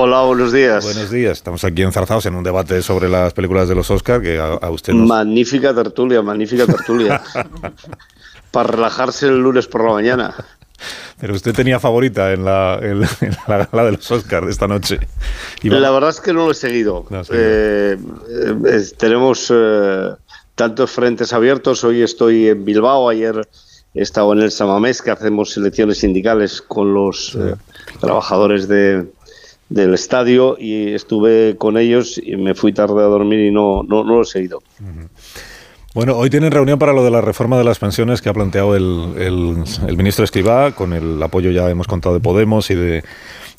Hola, 0.00 0.22
buenos 0.22 0.52
días. 0.52 0.84
Buenos 0.84 1.10
días. 1.10 1.38
Estamos 1.38 1.64
aquí 1.64 1.82
enzarzados 1.82 2.24
en 2.26 2.36
un 2.36 2.44
debate 2.44 2.82
sobre 2.82 3.08
las 3.08 3.34
películas 3.34 3.68
de 3.68 3.74
los 3.74 3.90
Oscar 3.90 4.22
que 4.22 4.38
a, 4.38 4.52
a 4.52 4.70
usted 4.70 4.92
nos... 4.92 5.08
Magnífica 5.08 5.74
tertulia, 5.74 6.22
magnífica 6.22 6.66
tertulia. 6.66 7.20
Para 8.52 8.68
relajarse 8.68 9.26
el 9.26 9.40
lunes 9.40 9.66
por 9.66 9.84
la 9.84 9.94
mañana. 9.94 10.34
Pero 11.18 11.34
usted 11.34 11.52
tenía 11.52 11.80
favorita 11.80 12.32
en 12.32 12.44
la, 12.44 12.78
en 12.80 13.00
la, 13.00 13.08
en 13.22 13.36
la 13.48 13.66
gala 13.66 13.84
de 13.86 13.92
los 13.96 14.08
Oscars 14.08 14.46
de 14.46 14.52
esta 14.52 14.68
noche. 14.68 15.00
La 15.64 15.90
verdad 15.90 16.10
es 16.10 16.20
que 16.20 16.32
no 16.32 16.44
lo 16.44 16.52
he 16.52 16.54
seguido. 16.54 17.04
No. 17.10 17.22
Eh, 17.32 17.98
eh, 17.98 18.82
tenemos 18.96 19.52
eh, 19.52 20.10
tantos 20.54 20.92
frentes 20.92 21.32
abiertos. 21.32 21.82
Hoy 21.82 22.02
estoy 22.02 22.46
en 22.50 22.64
Bilbao. 22.64 23.08
Ayer 23.08 23.48
he 23.94 24.02
estado 24.02 24.32
en 24.32 24.42
el 24.42 24.52
Samamés, 24.52 25.02
que 25.02 25.10
hacemos 25.10 25.56
elecciones 25.56 25.98
sindicales 25.98 26.62
con 26.62 26.94
los 26.94 27.36
trabajadores 28.00 28.68
de, 28.68 29.04
del 29.68 29.92
estadio 29.94 30.56
y 30.58 30.94
estuve 30.94 31.56
con 31.58 31.76
ellos 31.76 32.18
y 32.22 32.36
me 32.36 32.54
fui 32.54 32.72
tarde 32.72 33.00
a 33.02 33.06
dormir 33.06 33.40
y 33.40 33.50
no, 33.50 33.82
no, 33.82 34.02
no 34.04 34.16
lo 34.16 34.22
he 34.22 34.26
seguido. 34.26 34.62
Bueno, 35.94 36.16
hoy 36.16 36.30
tienen 36.30 36.52
reunión 36.52 36.78
para 36.78 36.92
lo 36.92 37.02
de 37.02 37.10
la 37.10 37.20
reforma 37.20 37.58
de 37.58 37.64
las 37.64 37.78
pensiones 37.78 38.20
que 38.22 38.28
ha 38.28 38.34
planteado 38.34 38.76
el, 38.76 39.14
el- 39.18 39.64
el 39.88 39.96
ministro 39.96 40.24
Escribá, 40.24 40.72
con 40.72 40.92
el 40.92 41.20
apoyo 41.22 41.50
ya 41.50 41.68
hemos 41.70 41.86
contado 41.86 42.14
de 42.14 42.20
Podemos 42.20 42.70
y 42.70 42.74
de, 42.74 43.02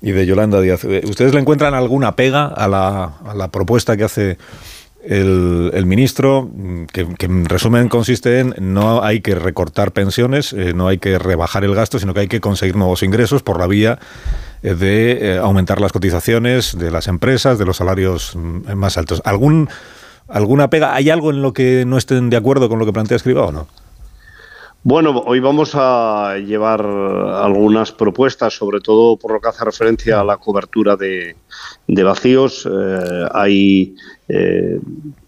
y 0.01 0.11
de 0.11 0.25
Yolanda 0.25 0.61
Díaz. 0.61 0.85
Eh, 0.85 1.01
¿Ustedes 1.07 1.33
le 1.33 1.41
encuentran 1.41 1.73
alguna 1.73 2.15
pega 2.15 2.45
a 2.45 2.67
la, 2.67 3.03
a 3.25 3.33
la 3.35 3.49
propuesta 3.49 3.97
que 3.97 4.03
hace 4.03 4.37
el, 5.03 5.85
ministro? 5.85 6.49
Mm, 6.51 6.85
Que, 6.85 7.07
que 7.15 7.25
en 7.25 7.45
resumen 7.45 7.89
consiste 7.89 8.39
en 8.39 8.55
no 8.59 9.03
hay 9.03 9.21
que 9.21 9.35
recortar 9.35 9.91
pensiones, 9.91 10.53
eh, 10.53 10.73
no 10.73 10.87
hay 10.87 10.97
que 10.97 11.17
rebajar 11.19 11.63
el 11.63 11.75
gasto, 11.75 11.99
sino 11.99 12.13
que 12.13 12.21
hay 12.21 12.27
que 12.27 12.41
conseguir 12.41 12.75
nuevos 12.75 13.03
ingresos 13.03 13.43
por 13.43 13.59
la 13.59 13.67
vía 13.67 13.99
eh, 14.63 14.73
de 14.75 15.35
eh, 15.35 15.37
aumentar 15.37 15.79
las 15.81 15.91
cotizaciones 15.91 16.77
de 16.77 16.91
las 16.91 17.07
empresas, 17.07 17.57
de 17.57 17.65
los 17.65 17.77
salarios 17.77 18.35
mm, 18.35 18.73
más 18.73 18.97
altos. 18.97 19.21
¿Algún 19.25 19.69
¿Alguna 20.27 20.69
pega? 20.69 20.93
¿Hay 20.93 21.09
algo 21.09 21.31
en 21.31 21.41
lo 21.41 21.53
que 21.53 21.85
no 21.87 21.97
estén 21.97 22.29
de 22.29 22.37
acuerdo 22.37 22.69
con 22.69 22.77
lo 22.77 22.85
que 22.85 22.93
plantea 22.93 23.17
Escriba 23.17 23.45
o 23.47 23.51
no? 23.51 23.67
Bueno, 24.83 25.23
hoy 25.25 25.41
vamos 25.41 25.71
a 25.73 26.35
llevar 26.37 26.85
algunas 26.85 27.91
propuestas, 27.91 28.53
sobre 28.53 28.79
todo 28.79 29.17
por 29.17 29.33
lo 29.33 29.41
que 29.41 29.49
hace 29.49 29.65
referencia 29.65 30.21
a 30.21 30.23
la 30.23 30.37
cobertura 30.37 30.95
de, 30.95 31.35
de 31.89 32.03
vacíos. 32.03 32.67
Eh, 32.71 33.27
hay, 33.33 33.95
eh, 34.27 34.79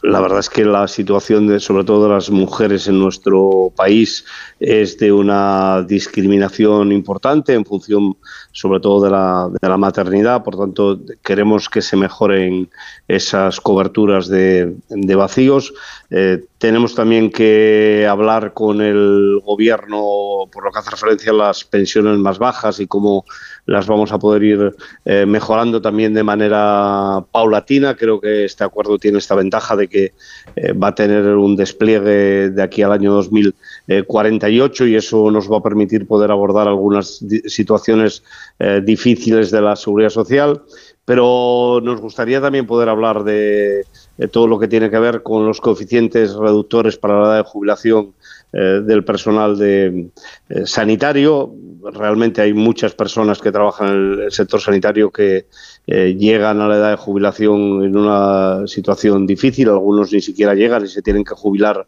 la 0.04 0.22
verdad 0.22 0.40
es 0.40 0.50
que 0.50 0.64
la 0.64 0.88
situación, 0.88 1.48
de, 1.48 1.60
sobre 1.60 1.84
todo 1.84 2.04
de 2.04 2.14
las 2.14 2.30
mujeres 2.30 2.88
en 2.88 3.00
nuestro 3.00 3.74
país, 3.76 4.24
es 4.60 4.98
de 5.00 5.12
una 5.12 5.82
discriminación 5.82 6.92
importante 6.92 7.54
en 7.54 7.66
función, 7.66 8.16
sobre 8.52 8.80
todo, 8.80 9.04
de 9.04 9.10
la, 9.10 9.50
de 9.60 9.70
la 9.70 9.78
maternidad. 9.78 10.44
Por 10.44 10.56
tanto, 10.56 11.00
queremos 11.24 11.68
que 11.68 11.82
se 11.82 11.98
mejoren 11.98 12.70
esas 13.08 13.60
coberturas 13.60 14.28
de, 14.28 14.76
vacíos. 15.16 15.74
Eh, 16.12 16.46
tenemos 16.60 16.94
también 16.94 17.32
que 17.32 18.06
hablar 18.08 18.54
con 18.54 18.82
el 18.82 19.42
gobierno 19.44 20.48
por 20.52 20.64
lo 20.64 20.72
que 20.72 20.80
hace 20.80 20.92
referencia 20.92 21.32
a 21.32 21.36
las 21.36 21.64
pensiones 21.64 22.20
más 22.20 22.38
bajas 22.38 22.80
y 22.80 22.86
cómo 22.86 23.26
las 23.72 23.88
vamos 23.88 24.12
a 24.12 24.20
poder 24.20 24.44
ir 24.44 24.76
eh, 25.06 25.26
mejorando 25.26 25.82
también 25.82 26.14
de 26.14 26.24
manera 26.24 27.24
paulatina. 27.32 27.96
Creo 27.96 28.20
que 28.20 28.46
este 28.46 28.64
acuerdo 28.64 28.98
tiene 29.00 29.18
esta 29.18 29.36
ventaja 29.36 29.76
de 29.76 29.88
que 29.88 30.12
eh, 30.56 30.74
va 30.74 30.90
a 30.90 30.96
tener 30.96 31.26
un 31.28 31.56
despliegue 31.56 32.50
de 32.50 32.62
aquí 32.62 32.82
al 32.82 32.92
año 32.92 33.14
2048 33.14 34.88
y 34.88 34.96
eso 34.96 35.32
nos 35.32 35.52
va 35.52 35.58
a 35.58 35.64
permitir 35.64 36.06
poder 36.06 36.32
abordar 36.32 36.68
algunas 36.68 37.24
situaciones 37.46 38.24
eh, 38.60 38.82
difíciles 38.84 39.52
de 39.52 39.62
la 39.62 39.76
seguridad 39.76 40.10
social. 40.10 40.62
Pero 41.06 41.80
nos 41.82 42.00
gustaría 42.00 42.40
también 42.42 42.68
poder 42.68 42.88
hablar 42.88 43.24
de, 43.24 43.86
de 44.18 44.28
todo 44.28 44.48
lo 44.48 44.60
que 44.60 44.68
tiene 44.68 44.90
que 44.90 45.00
ver 45.00 45.24
con 45.24 45.48
los 45.48 45.60
coeficientes 45.60 46.34
reductores 46.34 46.98
para 46.98 47.20
la 47.20 47.28
edad 47.28 47.38
de 47.38 47.50
jubilación 47.50 48.14
eh, 48.54 48.82
del 48.84 49.06
personal 49.06 49.58
de, 49.58 50.10
eh, 50.50 50.66
sanitario. 50.66 51.56
Realmente 51.94 52.42
hay 52.42 52.52
muchas 52.52 52.94
personas 52.94 53.40
que 53.40 53.50
trabajan 53.50 53.88
en 53.88 54.20
el 54.24 54.32
sector 54.34 54.60
sanitario 54.60 55.10
que 55.10 55.46
eh, 55.88 56.18
llegan 56.20 56.60
a 56.60 56.68
la 56.68 56.76
edad 56.76 56.90
de 56.92 56.98
jubilación 56.98 57.86
en 57.86 57.96
una 57.96 58.68
situación 58.68 59.26
difícil, 59.26 59.70
algunos 59.70 60.12
ni 60.12 60.20
siquiera 60.20 60.54
llegan 60.54 60.84
y 60.84 60.90
se 60.90 61.02
tienen 61.02 61.24
que 61.24 61.34
jubilar 61.34 61.88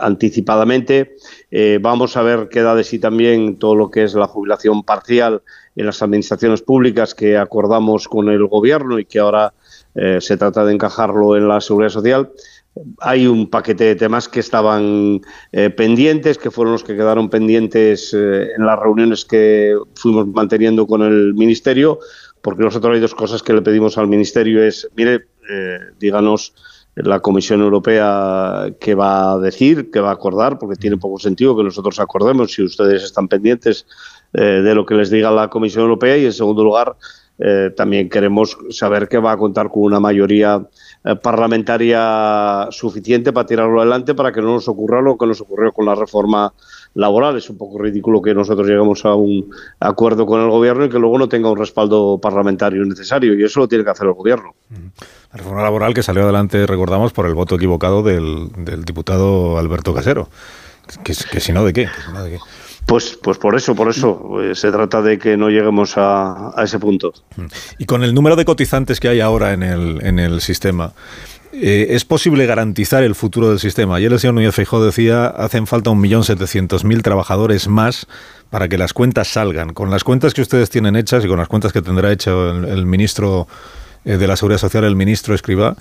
anticipadamente. 0.00 1.16
Vamos 1.80 2.16
a 2.16 2.22
ver 2.22 2.48
qué 2.50 2.62
da 2.62 2.74
de 2.74 2.84
sí 2.84 2.98
también 2.98 3.56
todo 3.56 3.74
lo 3.74 3.90
que 3.90 4.02
es 4.02 4.14
la 4.14 4.26
jubilación 4.26 4.82
parcial 4.82 5.42
en 5.76 5.86
las 5.86 6.02
administraciones 6.02 6.62
públicas 6.62 7.14
que 7.14 7.36
acordamos 7.36 8.08
con 8.08 8.28
el 8.28 8.46
gobierno 8.46 8.98
y 8.98 9.04
que 9.04 9.20
ahora 9.20 9.54
se 9.94 10.36
trata 10.36 10.64
de 10.64 10.74
encajarlo 10.74 11.36
en 11.36 11.48
la 11.48 11.60
seguridad 11.60 11.90
social. 11.90 12.30
Hay 13.00 13.26
un 13.26 13.50
paquete 13.50 13.84
de 13.84 13.96
temas 13.96 14.28
que 14.28 14.40
estaban 14.40 15.20
eh, 15.52 15.70
pendientes, 15.70 16.38
que 16.38 16.50
fueron 16.50 16.72
los 16.72 16.84
que 16.84 16.96
quedaron 16.96 17.28
pendientes 17.28 18.14
eh, 18.14 18.52
en 18.56 18.64
las 18.64 18.78
reuniones 18.78 19.24
que 19.24 19.76
fuimos 19.94 20.28
manteniendo 20.28 20.86
con 20.86 21.02
el 21.02 21.34
Ministerio, 21.34 21.98
porque 22.42 22.62
nosotros 22.62 22.94
hay 22.94 23.00
dos 23.00 23.14
cosas 23.14 23.42
que 23.42 23.52
le 23.52 23.62
pedimos 23.62 23.98
al 23.98 24.06
Ministerio, 24.06 24.62
es, 24.62 24.88
mire, 24.96 25.26
eh, 25.50 25.78
díganos 25.98 26.54
la 26.96 27.20
Comisión 27.20 27.60
Europea 27.60 28.66
qué 28.80 28.94
va 28.94 29.32
a 29.32 29.38
decir, 29.38 29.90
qué 29.90 30.00
va 30.00 30.10
a 30.10 30.14
acordar, 30.14 30.58
porque 30.58 30.76
tiene 30.76 30.96
poco 30.96 31.18
sentido 31.18 31.56
que 31.56 31.64
nosotros 31.64 32.00
acordemos 32.00 32.52
si 32.52 32.62
ustedes 32.62 33.02
están 33.02 33.28
pendientes 33.28 33.86
eh, 34.32 34.40
de 34.40 34.74
lo 34.74 34.84
que 34.86 34.94
les 34.94 35.10
diga 35.10 35.30
la 35.30 35.48
Comisión 35.48 35.84
Europea. 35.84 36.16
Y, 36.16 36.26
en 36.26 36.32
segundo 36.32 36.64
lugar, 36.64 36.96
eh, 37.38 37.70
también 37.76 38.08
queremos 38.08 38.56
saber 38.70 39.08
que 39.08 39.18
va 39.18 39.32
a 39.32 39.36
contar 39.36 39.70
con 39.70 39.84
una 39.84 40.00
mayoría 40.00 40.66
parlamentaria 41.22 42.68
suficiente 42.70 43.32
para 43.32 43.46
tirarlo 43.46 43.80
adelante 43.80 44.14
para 44.14 44.32
que 44.32 44.42
no 44.42 44.52
nos 44.54 44.68
ocurra 44.68 45.00
lo 45.00 45.16
que 45.16 45.26
nos 45.26 45.40
ocurrió 45.40 45.72
con 45.72 45.86
la 45.86 45.94
reforma 45.94 46.52
laboral. 46.94 47.36
Es 47.38 47.48
un 47.48 47.56
poco 47.56 47.78
ridículo 47.78 48.20
que 48.20 48.34
nosotros 48.34 48.66
lleguemos 48.66 49.04
a 49.04 49.14
un 49.14 49.50
acuerdo 49.78 50.26
con 50.26 50.42
el 50.42 50.50
gobierno 50.50 50.84
y 50.84 50.90
que 50.90 50.98
luego 50.98 51.18
no 51.18 51.28
tenga 51.28 51.50
un 51.50 51.58
respaldo 51.58 52.18
parlamentario 52.18 52.84
necesario 52.84 53.34
y 53.34 53.44
eso 53.44 53.60
lo 53.60 53.68
tiene 53.68 53.84
que 53.84 53.90
hacer 53.90 54.06
el 54.06 54.12
gobierno. 54.12 54.54
La 54.70 55.38
reforma 55.38 55.62
laboral 55.62 55.94
que 55.94 56.02
salió 56.02 56.22
adelante, 56.22 56.66
recordamos, 56.66 57.12
por 57.12 57.26
el 57.26 57.34
voto 57.34 57.54
equivocado 57.54 58.02
del, 58.02 58.50
diputado 58.84 59.58
Alberto 59.58 59.94
Casero. 59.94 60.28
Que 61.04 61.14
si 61.14 61.52
no, 61.52 61.64
¿de 61.64 61.72
qué? 61.72 61.88
Pues, 62.90 63.16
pues 63.22 63.38
por 63.38 63.54
eso, 63.54 63.76
por 63.76 63.88
eso 63.88 64.42
eh, 64.42 64.56
se 64.56 64.72
trata 64.72 65.00
de 65.00 65.16
que 65.16 65.36
no 65.36 65.48
lleguemos 65.48 65.92
a, 65.96 66.52
ese 66.60 66.80
punto. 66.80 67.12
Y 67.78 67.84
con 67.84 68.02
el 68.02 68.12
número 68.12 68.34
de 68.34 68.44
cotizantes 68.44 68.98
que 68.98 69.06
hay 69.06 69.20
ahora 69.20 69.52
en 69.52 69.62
el, 69.62 70.04
en 70.04 70.18
el 70.18 70.40
sistema, 70.40 70.92
eh, 71.52 71.86
¿es 71.90 72.04
posible 72.04 72.46
garantizar 72.46 73.04
el 73.04 73.14
futuro 73.14 73.48
del 73.48 73.60
sistema? 73.60 73.94
Ayer 73.94 74.12
el 74.12 74.18
señor 74.18 74.34
Núñez 74.34 74.56
Feijóo 74.56 74.84
decía, 74.84 75.26
hacen 75.26 75.68
falta 75.68 75.92
1.700.000 75.92 77.02
trabajadores 77.02 77.68
más 77.68 78.08
para 78.50 78.66
que 78.68 78.76
las 78.76 78.92
cuentas 78.92 79.28
salgan. 79.28 79.72
Con 79.72 79.92
las 79.92 80.02
cuentas 80.02 80.34
que 80.34 80.42
ustedes 80.42 80.68
tienen 80.68 80.96
hechas 80.96 81.24
y 81.24 81.28
con 81.28 81.38
las 81.38 81.46
cuentas 81.46 81.72
que 81.72 81.82
tendrá 81.82 82.10
hecho 82.10 82.50
el, 82.50 82.64
el 82.64 82.86
ministro 82.86 83.46
eh, 84.04 84.16
de 84.16 84.26
la 84.26 84.34
Seguridad 84.34 84.58
Social, 84.58 84.82
el 84.82 84.96
ministro 84.96 85.32
Escribá, 85.32 85.76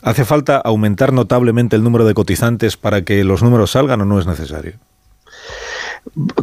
¿hace 0.00 0.24
falta 0.24 0.56
aumentar 0.56 1.12
notablemente 1.12 1.76
el 1.76 1.82
número 1.82 2.06
de 2.06 2.14
cotizantes 2.14 2.78
para 2.78 3.02
que 3.02 3.24
los 3.24 3.42
números 3.42 3.72
salgan 3.72 4.00
o 4.00 4.06
no 4.06 4.18
es 4.18 4.26
necesario? 4.26 4.78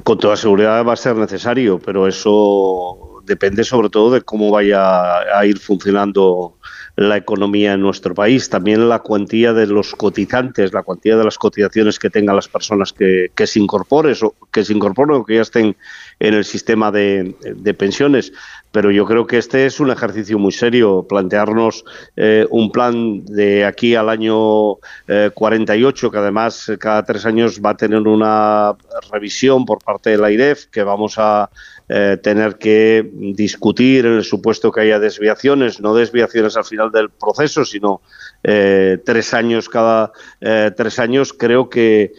Con 0.04 0.18
toda 0.18 0.36
seguridad 0.36 0.86
va 0.86 0.94
a 0.94 0.98
ser 0.98 1.16
necesario, 1.16 1.80
pero 1.80 2.08
eso 2.08 3.22
depende 3.26 3.64
sobre 3.64 3.90
todo 3.90 4.12
de 4.12 4.22
cómo 4.22 4.52
vaya 4.52 5.38
a 5.38 5.46
ir 5.46 5.58
funcionando 5.60 6.58
la 6.96 7.18
economía 7.18 7.74
en 7.74 7.82
nuestro 7.82 8.14
país. 8.14 8.50
También 8.50 8.88
la 8.88 9.00
cuantía 9.00 9.54
de 9.54 9.68
los 9.68 9.96
cotizantes, 9.96 10.74
la 10.74 10.84
cuantía 10.84 11.18
de 11.18 11.24
las 11.24 11.38
cotizaciones 11.38 12.00
que 12.00 12.10
tengan 12.10 12.36
las 12.36 12.48
personas 12.48 12.94
que, 12.94 13.32
que 13.34 13.48
se 13.48 13.60
incorporen 13.60 14.16
o 14.22 14.36
que 14.52 14.64
se 14.64 14.74
incorporen 14.74 15.18
o 15.18 15.26
que 15.26 15.36
ya 15.36 15.42
estén 15.42 15.76
en 16.20 16.34
el 16.34 16.46
sistema 16.46 16.92
de, 16.92 17.36
de 17.42 17.74
pensiones. 17.74 18.32
Pero 18.72 18.90
yo 18.90 19.06
creo 19.06 19.28
que 19.28 19.38
este 19.38 19.68
es 19.68 19.80
un 19.80 19.92
ejercicio 19.92 20.40
muy 20.40 20.52
serio, 20.52 21.06
plantearnos 21.08 21.86
eh, 22.16 22.48
un 22.50 22.72
plan 22.72 23.24
de 23.24 23.66
aquí 23.66 23.94
al 23.94 24.10
año 24.10 24.78
eh, 25.08 25.30
48, 25.34 26.10
que 26.10 26.18
además 26.18 26.72
cada 26.80 27.04
tres 27.04 27.26
años 27.28 27.62
va 27.64 27.72
a 27.72 27.78
tener 27.78 28.00
una 28.00 28.76
revisión 29.12 29.66
por 29.66 29.78
parte 29.84 30.10
de 30.10 30.18
la 30.18 30.32
IREF, 30.32 30.66
que 30.72 30.82
vamos 30.82 31.16
a 31.18 31.52
eh, 31.90 32.18
tener 32.24 32.58
que 32.58 33.12
discutir 33.14 34.06
en 34.06 34.14
el 34.14 34.24
supuesto 34.24 34.72
que 34.72 34.80
haya 34.82 35.00
desviaciones, 35.00 35.82
no 35.82 35.94
desviaciones 35.94 36.56
al 36.56 36.64
final 36.64 36.92
del 36.92 37.10
proceso, 37.10 37.66
sino 37.66 38.02
eh, 38.42 39.00
tres 39.04 39.34
años 39.34 39.68
cada 39.68 40.14
eh, 40.40 40.72
tres 40.78 40.98
años, 41.00 41.34
creo 41.34 41.70
que 41.70 42.14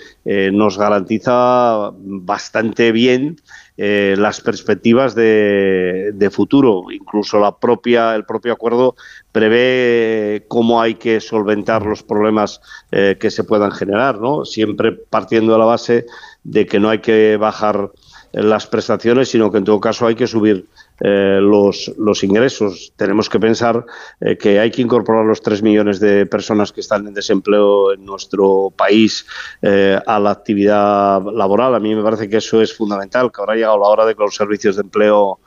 nos 0.52 0.78
garantiza 0.78 1.90
bastante 1.94 2.92
bien 2.92 3.36
las 3.76 4.40
perspectivas 4.40 5.14
de, 5.14 6.30
futuro. 6.32 6.84
Incluso 6.90 7.38
la 7.38 7.58
propia, 7.58 8.14
el 8.14 8.24
propio 8.24 8.54
acuerdo 8.54 8.96
prevé 9.32 10.46
cómo 10.48 10.80
hay 10.80 10.94
que 10.94 11.20
solventar 11.20 11.84
los 11.84 12.02
problemas 12.02 12.62
que 12.90 13.30
se 13.30 13.44
puedan 13.44 13.70
generar, 13.72 14.18
¿no? 14.18 14.46
Siempre 14.46 14.92
partiendo 14.92 15.52
de 15.52 15.58
la 15.58 15.66
base 15.66 16.06
de 16.42 16.64
que 16.64 16.80
no 16.80 16.88
hay 16.88 17.00
que 17.00 17.36
bajar 17.36 17.90
las 18.34 18.66
prestaciones, 18.66 19.28
sino 19.28 19.50
que 19.50 19.58
en 19.58 19.64
todo 19.64 19.80
caso 19.80 20.06
hay 20.06 20.14
que 20.14 20.26
subir 20.26 20.66
eh, 21.00 21.38
los, 21.40 21.92
los, 21.98 22.22
ingresos. 22.24 22.92
Tenemos 22.96 23.28
que 23.28 23.40
pensar 23.40 23.84
eh, 24.20 24.36
que 24.36 24.60
hay 24.60 24.70
que 24.70 24.82
incorporar 24.82 25.24
los 25.24 25.40
3 25.40 25.62
millones 25.62 26.00
de 26.00 26.26
personas 26.26 26.72
que 26.72 26.80
están 26.80 27.06
en 27.06 27.14
desempleo 27.14 27.92
en 27.92 28.04
nuestro 28.04 28.72
país 28.76 29.26
eh, 29.62 29.98
a 30.06 30.18
la 30.18 30.30
actividad 30.30 31.22
laboral. 31.32 31.74
A 31.74 31.80
mí 31.80 31.94
me 31.94 32.02
parece 32.02 32.28
que 32.28 32.36
eso 32.36 32.60
es 32.60 32.72
fundamental, 32.76 33.30
que 33.32 33.40
ahora 33.40 33.54
ha 33.54 33.56
llegado 33.56 33.78
la 33.78 33.88
hora 33.88 34.06
de 34.06 34.14
que 34.14 34.22
los 34.22 34.34
servicios 34.34 34.76
de 34.76 34.82
empleo 34.82 35.38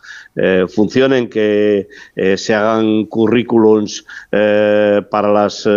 funcionen, 0.69 1.29
que 1.29 1.87
se 2.37 2.53
hagan 2.53 3.05
currículums 3.05 4.05
para 4.29 5.31
las 5.33 5.67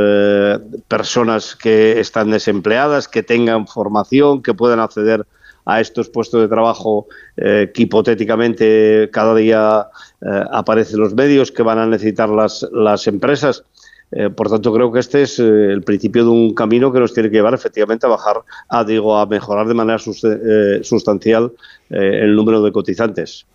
personas 0.87 1.57
que 1.57 1.99
están 1.99 2.31
desempleadas, 2.31 3.09
que 3.09 3.23
tengan 3.23 3.67
formación, 3.67 4.43
que 4.43 4.53
puedan 4.53 4.81
acceder 4.81 5.25
estos 5.79 6.09
puestos 6.09 6.41
de 6.41 6.49
trabajo 6.49 7.07
eh, 7.37 7.71
que 7.73 7.83
hipotéticamente 7.83 9.09
cada 9.13 9.35
día 9.35 9.87
eh, 10.23 10.45
aparecen 10.51 10.99
los 10.99 11.15
medios 11.15 11.53
que 11.53 11.63
van 11.63 11.79
a 11.79 11.87
necesitar 11.87 12.29
las, 12.29 12.67
las 12.73 13.07
empresas. 13.07 13.63
Eh, 14.13 14.29
por 14.31 14.51
tanto, 14.51 14.73
creo 14.73 14.91
que 14.91 14.99
este 14.99 15.23
es 15.23 15.39
el 15.39 15.83
principio 15.83 16.25
de 16.25 16.31
un 16.31 16.55
camino 16.55 16.93
que 16.93 16.99
nos 16.99 17.15
tiene 17.15 17.31
que 17.31 17.37
llevar 17.37 17.55
efectivamente 17.55 18.07
a 18.07 18.09
bajar, 18.09 18.39
a, 18.69 18.83
digo, 18.83 19.17
a 19.17 19.27
mejorar 19.27 19.69
de 19.69 19.75
manera 19.75 19.99
sustancial 20.01 21.53
el 21.91 22.35
número 22.35 22.61
de 22.63 22.73
cotizantes. 22.73 23.47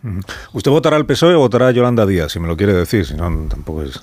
¿Usted 0.53 0.72
votará 0.72 0.95
al 0.95 1.06
PSOE 1.06 1.34
o 1.34 1.40
votará 1.40 1.68
a 1.68 1.72
Yolanda 1.72 2.06
Díaz, 2.06 2.32
si 2.32 2.40
me 2.40 2.48
lo 2.48 2.56
quiere 2.56 2.74
decir? 2.74 3.06
Si 3.06 3.16
no, 3.16 3.26
tampoco 3.50 3.84
es. 3.84 4.00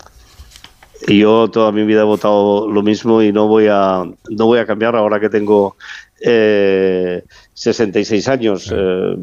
Y 1.08 1.18
yo 1.18 1.48
toda 1.48 1.72
mi 1.72 1.84
vida 1.84 2.02
he 2.02 2.04
votado 2.04 2.70
lo 2.70 2.82
mismo 2.82 3.22
y 3.22 3.32
no 3.32 3.48
voy 3.48 3.66
a 3.68 4.04
no 4.30 4.46
voy 4.46 4.58
a 4.60 4.66
cambiar 4.66 4.94
ahora 4.94 5.18
que 5.18 5.28
tengo 5.28 5.76
eh, 6.24 7.24
66 7.54 8.28
años. 8.28 8.72
Eh, 8.74 9.16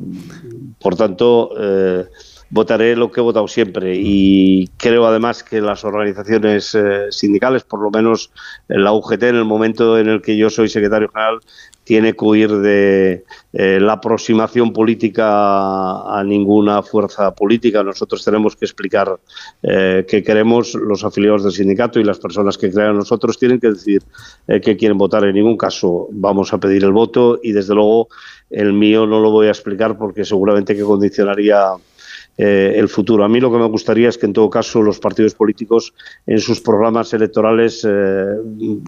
por 0.79 0.95
tanto, 0.95 1.51
eh, 1.59 2.05
votaré 2.49 2.95
lo 2.95 3.11
que 3.11 3.19
he 3.19 3.23
votado 3.23 3.47
siempre 3.47 3.95
y 3.95 4.67
creo 4.77 5.05
además 5.05 5.43
que 5.43 5.61
las 5.61 5.83
organizaciones 5.83 6.73
eh, 6.75 7.07
sindicales, 7.11 7.63
por 7.63 7.81
lo 7.81 7.91
menos 7.91 8.31
la 8.67 8.91
UGT 8.91 9.23
en 9.23 9.35
el 9.35 9.45
momento 9.45 9.97
en 9.97 10.09
el 10.09 10.21
que 10.21 10.37
yo 10.37 10.49
soy 10.49 10.69
secretario 10.69 11.09
general, 11.09 11.39
tiene 11.89 12.13
que 12.13 12.23
huir 12.23 12.51
de 12.51 13.23
eh, 13.51 13.79
la 13.81 13.93
aproximación 13.93 14.71
política 14.73 15.25
a, 15.25 16.23
ninguna 16.23 16.83
fuerza 16.83 17.33
política. 17.33 17.83
Nosotros 17.83 18.23
tenemos 18.23 18.55
que 18.55 18.65
explicar 18.65 19.19
eh, 19.63 20.05
qué 20.07 20.21
queremos, 20.21 20.75
los 20.75 21.03
afiliados 21.03 21.45
del 21.45 21.51
sindicato 21.51 21.99
y 21.99 22.03
las 22.03 22.19
personas 22.19 22.59
que 22.59 22.69
crean 22.69 22.95
nosotros 22.95 23.39
tienen 23.39 23.59
que 23.59 23.71
decir 23.71 24.03
eh, 24.47 24.61
qué 24.61 24.77
quieren 24.77 24.99
votar. 24.99 25.23
En 25.25 25.33
ningún 25.33 25.57
caso 25.57 26.07
vamos 26.11 26.53
a 26.53 26.59
pedir 26.59 26.83
el 26.83 26.91
voto 26.91 27.39
y 27.41 27.53
desde 27.53 27.73
luego 27.73 28.09
el 28.51 28.71
mío 28.71 29.07
no 29.07 29.19
lo 29.19 29.31
voy 29.31 29.47
a 29.47 29.49
explicar 29.49 29.97
porque 29.97 30.25
seguramente 30.25 30.75
que 30.75 30.83
condicionaría 30.83 31.71
el 32.37 32.87
futuro. 32.87 33.25
A 33.25 33.29
mí 33.29 33.39
lo 33.39 33.51
que 33.51 33.57
me 33.57 33.67
gustaría 33.67 34.07
es 34.07 34.17
que 34.17 34.25
en 34.25 34.33
todo 34.33 34.49
caso 34.49 34.81
los 34.81 34.99
partidos 34.99 35.35
políticos 35.35 35.93
en 36.25 36.39
sus 36.39 36.61
programas 36.61 37.13
electorales 37.13 37.85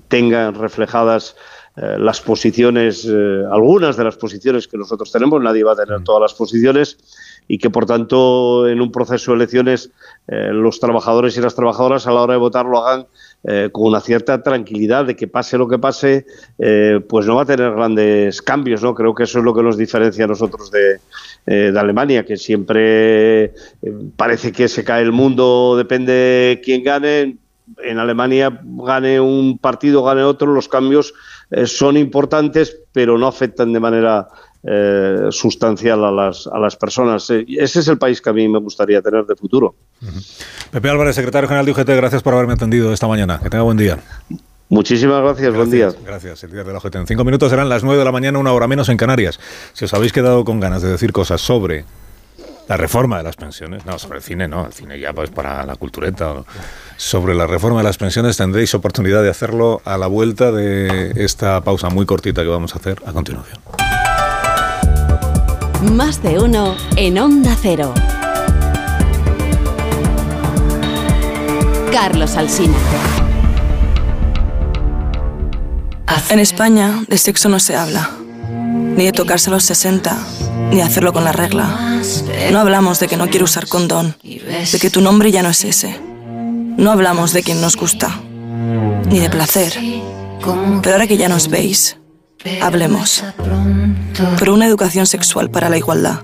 tengan 0.07 0.55
reflejadas 0.55 1.35
eh, 1.77 1.95
las 1.97 2.19
posiciones, 2.19 3.07
eh, 3.09 3.43
algunas 3.49 3.95
de 3.95 4.03
las 4.03 4.17
posiciones 4.17 4.67
que 4.67 4.77
nosotros 4.77 5.09
tenemos, 5.09 5.41
nadie 5.41 5.63
va 5.63 5.71
a 5.71 5.75
tener 5.77 6.01
mm. 6.01 6.03
todas 6.03 6.21
las 6.21 6.33
posiciones 6.33 6.97
y 7.47 7.59
que 7.59 7.69
por 7.69 7.85
tanto 7.85 8.67
en 8.67 8.81
un 8.81 8.91
proceso 8.91 9.31
de 9.31 9.37
elecciones 9.37 9.89
eh, 10.27 10.49
los 10.51 10.81
trabajadores 10.81 11.37
y 11.37 11.41
las 11.41 11.55
trabajadoras 11.55 12.07
a 12.07 12.11
la 12.11 12.23
hora 12.23 12.33
de 12.33 12.39
votar 12.39 12.65
lo 12.65 12.85
hagan 12.85 13.07
con 13.71 13.87
una 13.87 14.01
cierta 14.01 14.43
tranquilidad 14.43 15.05
de 15.05 15.15
que 15.15 15.27
pase 15.27 15.57
lo 15.57 15.67
que 15.67 15.79
pase, 15.79 16.25
pues 17.09 17.25
no 17.25 17.35
va 17.35 17.41
a 17.41 17.45
tener 17.45 17.71
grandes 17.71 18.41
cambios, 18.41 18.83
¿no? 18.83 18.93
Creo 18.93 19.15
que 19.15 19.23
eso 19.23 19.39
es 19.39 19.45
lo 19.45 19.53
que 19.53 19.63
nos 19.63 19.77
diferencia 19.77 20.25
a 20.25 20.27
nosotros 20.27 20.69
de, 20.71 20.99
de 21.71 21.79
Alemania, 21.79 22.23
que 22.23 22.37
siempre 22.37 23.53
parece 24.15 24.51
que 24.51 24.67
se 24.67 24.83
cae 24.83 25.01
el 25.01 25.11
mundo, 25.11 25.75
depende 25.75 26.61
quién 26.63 26.83
gane. 26.83 27.37
En 27.83 27.99
Alemania 27.99 28.59
gane 28.63 29.19
un 29.19 29.57
partido, 29.57 30.03
gane 30.03 30.23
otro, 30.23 30.53
los 30.53 30.67
cambios 30.67 31.13
eh, 31.51 31.67
son 31.67 31.97
importantes, 31.97 32.77
pero 32.91 33.17
no 33.17 33.27
afectan 33.27 33.73
de 33.73 33.79
manera 33.79 34.27
eh, 34.63 35.27
sustancial 35.31 36.03
a 36.05 36.11
las, 36.11 36.47
a 36.47 36.59
las 36.59 36.75
personas. 36.75 37.29
Eh, 37.31 37.45
ese 37.47 37.79
es 37.79 37.87
el 37.87 37.97
país 37.97 38.21
que 38.21 38.29
a 38.29 38.33
mí 38.33 38.47
me 38.47 38.59
gustaría 38.59 39.01
tener 39.01 39.25
de 39.25 39.35
futuro. 39.35 39.75
Pepe 40.71 40.89
Álvarez, 40.89 41.15
secretario 41.15 41.47
general 41.47 41.65
de 41.65 41.71
UGT, 41.71 41.89
gracias 41.89 42.21
por 42.21 42.33
haberme 42.33 42.53
atendido 42.53 42.93
esta 42.93 43.07
mañana. 43.07 43.39
Que 43.41 43.49
tenga 43.49 43.63
buen 43.63 43.77
día. 43.77 43.99
Muchísimas 44.69 45.21
gracias, 45.21 45.53
buen 45.53 45.69
día. 45.69 45.91
Gracias, 46.05 46.43
el 46.43 46.51
día 46.51 46.63
de 46.63 46.71
la 46.71 46.79
UGT. 46.79 46.95
En 46.95 47.07
cinco 47.07 47.25
minutos 47.25 47.49
serán 47.49 47.67
las 47.67 47.83
nueve 47.83 47.99
de 47.99 48.05
la 48.05 48.11
mañana, 48.11 48.39
una 48.39 48.53
hora 48.53 48.67
menos 48.67 48.87
en 48.89 48.97
Canarias. 48.97 49.39
Si 49.73 49.85
os 49.85 49.93
habéis 49.93 50.13
quedado 50.13 50.45
con 50.45 50.59
ganas 50.59 50.81
de 50.81 50.89
decir 50.89 51.11
cosas 51.11 51.41
sobre 51.41 51.83
la 52.69 52.77
reforma 52.77 53.17
de 53.17 53.23
las 53.23 53.35
pensiones, 53.35 53.85
no, 53.85 53.99
sobre 53.99 54.19
el 54.19 54.23
cine 54.23 54.47
no, 54.47 54.65
el 54.65 54.71
cine 54.71 54.97
ya 54.97 55.11
pues 55.11 55.29
para 55.29 55.65
la 55.65 55.75
cultureta. 55.75 56.43
Sobre 56.95 57.35
la 57.35 57.47
reforma 57.47 57.79
de 57.79 57.83
las 57.83 57.97
pensiones 57.97 58.37
tendréis 58.37 58.73
oportunidad 58.73 59.21
de 59.23 59.29
hacerlo 59.29 59.81
a 59.83 59.97
la 59.97 60.07
vuelta 60.07 60.53
de 60.53 61.11
esta 61.17 61.59
pausa 61.61 61.89
muy 61.89 62.05
cortita 62.05 62.43
que 62.43 62.47
vamos 62.47 62.73
a 62.73 62.77
hacer 62.77 63.01
a 63.05 63.11
continuación. 63.11 63.59
Más 65.81 66.21
de 66.21 66.37
uno 66.37 66.75
en 66.95 67.17
Onda 67.17 67.57
Cero. 67.59 67.93
Carlos 71.91 72.37
Alsina. 72.37 72.77
En 76.29 76.39
España 76.39 77.03
de 77.07 77.17
sexo 77.17 77.49
no 77.49 77.59
se 77.59 77.75
habla, 77.75 78.09
ni 78.95 79.05
de 79.05 79.11
tocarse 79.11 79.49
a 79.49 79.53
los 79.53 79.63
60 79.63 80.17
ni 80.71 80.81
hacerlo 80.81 81.13
con 81.13 81.23
la 81.23 81.31
regla. 81.31 81.99
No 82.51 82.59
hablamos 82.59 82.99
de 82.99 83.07
que 83.07 83.17
no 83.17 83.29
quiero 83.29 83.45
usar 83.45 83.67
condón, 83.67 84.15
de 84.23 84.79
que 84.79 84.89
tu 84.89 85.01
nombre 85.01 85.31
ya 85.31 85.43
no 85.43 85.49
es 85.49 85.63
ese. 85.65 85.99
No 86.77 86.91
hablamos 86.91 87.33
de 87.33 87.43
quien 87.43 87.59
nos 87.59 87.75
gusta, 87.75 88.19
ni 89.09 89.19
de 89.19 89.29
placer. 89.29 89.73
Pero 90.81 90.95
ahora 90.95 91.07
que 91.07 91.17
ya 91.17 91.27
nos 91.27 91.49
veis, 91.49 91.97
hablemos. 92.61 93.23
Por 94.39 94.49
una 94.49 94.65
educación 94.65 95.05
sexual 95.05 95.49
para 95.49 95.69
la 95.69 95.77
igualdad. 95.77 96.23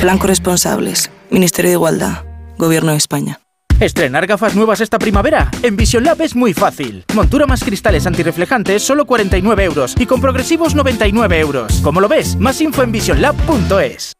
Plan 0.00 0.18
Corresponsables, 0.18 1.10
Ministerio 1.30 1.70
de 1.70 1.74
Igualdad, 1.74 2.24
Gobierno 2.58 2.92
de 2.92 2.98
España. 2.98 3.40
Estrenar 3.80 4.26
gafas 4.26 4.54
nuevas 4.54 4.82
esta 4.82 4.98
primavera. 4.98 5.50
En 5.62 5.74
Vision 5.74 6.04
Lab 6.04 6.20
es 6.20 6.36
muy 6.36 6.52
fácil. 6.52 7.04
Montura 7.14 7.46
más 7.46 7.64
cristales 7.64 8.06
antirreflejantes, 8.06 8.82
solo 8.82 9.06
49 9.06 9.64
euros. 9.64 9.94
Y 9.98 10.04
con 10.04 10.20
progresivos, 10.20 10.74
99 10.74 11.40
euros. 11.40 11.80
¿Cómo 11.82 12.02
lo 12.02 12.08
ves? 12.08 12.36
Más 12.36 12.60
info 12.60 12.82
en 12.82 12.92
visionlab.es. 12.92 14.19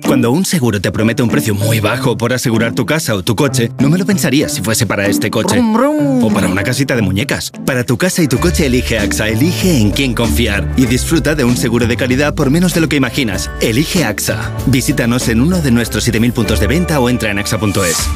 Cuando 0.00 0.30
un 0.30 0.46
seguro 0.46 0.80
te 0.80 0.90
promete 0.90 1.22
un 1.22 1.28
precio 1.28 1.54
muy 1.54 1.78
bajo 1.78 2.16
por 2.16 2.32
asegurar 2.32 2.74
tu 2.74 2.86
casa 2.86 3.14
o 3.14 3.22
tu 3.22 3.36
coche, 3.36 3.70
no 3.78 3.90
me 3.90 3.98
lo 3.98 4.06
pensaría 4.06 4.48
si 4.48 4.62
fuese 4.62 4.86
para 4.86 5.06
este 5.06 5.30
coche. 5.30 5.60
O 5.60 6.30
para 6.32 6.48
una 6.48 6.62
casita 6.62 6.96
de 6.96 7.02
muñecas. 7.02 7.52
Para 7.66 7.84
tu 7.84 7.98
casa 7.98 8.22
y 8.22 8.26
tu 8.26 8.38
coche 8.38 8.64
elige 8.64 8.98
AXA, 8.98 9.28
elige 9.28 9.76
en 9.76 9.90
quién 9.90 10.14
confiar 10.14 10.66
y 10.78 10.86
disfruta 10.86 11.34
de 11.34 11.44
un 11.44 11.58
seguro 11.58 11.86
de 11.86 11.98
calidad 11.98 12.34
por 12.34 12.50
menos 12.50 12.72
de 12.72 12.80
lo 12.80 12.88
que 12.88 12.96
imaginas. 12.96 13.50
Elige 13.60 14.02
AXA. 14.02 14.56
Visítanos 14.66 15.28
en 15.28 15.42
uno 15.42 15.60
de 15.60 15.70
nuestros 15.70 16.04
7000 16.04 16.32
puntos 16.32 16.58
de 16.58 16.68
venta 16.68 16.98
o 16.98 17.10
entra 17.10 17.30
en 17.30 17.38
axa.es. 17.38 18.08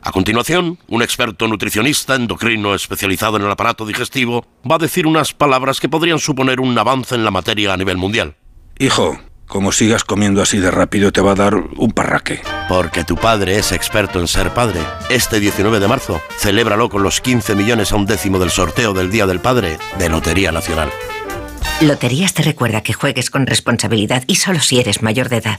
A 0.00 0.12
continuación, 0.12 0.78
un 0.86 1.02
experto 1.02 1.48
nutricionista 1.48 2.14
endocrino 2.14 2.76
especializado 2.76 3.38
en 3.38 3.42
el 3.42 3.50
aparato 3.50 3.84
digestivo 3.84 4.46
va 4.70 4.76
a 4.76 4.78
decir 4.78 5.08
unas 5.08 5.34
palabras 5.34 5.80
que 5.80 5.88
podrían 5.88 6.20
suponer 6.20 6.60
un 6.60 6.78
avance 6.78 7.16
en 7.16 7.24
la 7.24 7.32
materia 7.32 7.72
a 7.72 7.76
nivel 7.76 7.96
mundial. 7.96 8.36
Hijo, 8.78 9.18
como 9.48 9.72
sigas 9.72 10.04
comiendo 10.04 10.42
así 10.42 10.58
de 10.58 10.70
rápido 10.70 11.10
te 11.10 11.20
va 11.20 11.32
a 11.32 11.34
dar 11.34 11.54
un 11.54 11.90
parraque. 11.90 12.40
Porque 12.68 13.02
tu 13.02 13.16
padre 13.16 13.58
es 13.58 13.72
experto 13.72 14.20
en 14.20 14.28
ser 14.28 14.54
padre. 14.54 14.80
Este 15.10 15.40
19 15.40 15.80
de 15.80 15.88
marzo, 15.88 16.20
celébralo 16.38 16.88
con 16.88 17.02
los 17.02 17.20
15 17.20 17.54
millones 17.56 17.90
a 17.90 17.96
un 17.96 18.06
décimo 18.06 18.38
del 18.38 18.50
sorteo 18.50 18.92
del 18.92 19.10
Día 19.10 19.26
del 19.26 19.40
Padre 19.40 19.78
de 19.98 20.08
Lotería 20.08 20.52
Nacional. 20.52 20.90
Loterías 21.80 22.34
te 22.34 22.42
recuerda 22.42 22.82
que 22.82 22.92
juegues 22.92 23.30
con 23.30 23.46
responsabilidad 23.46 24.22
y 24.26 24.36
solo 24.36 24.60
si 24.60 24.78
eres 24.78 25.02
mayor 25.02 25.28
de 25.28 25.36
edad. 25.36 25.58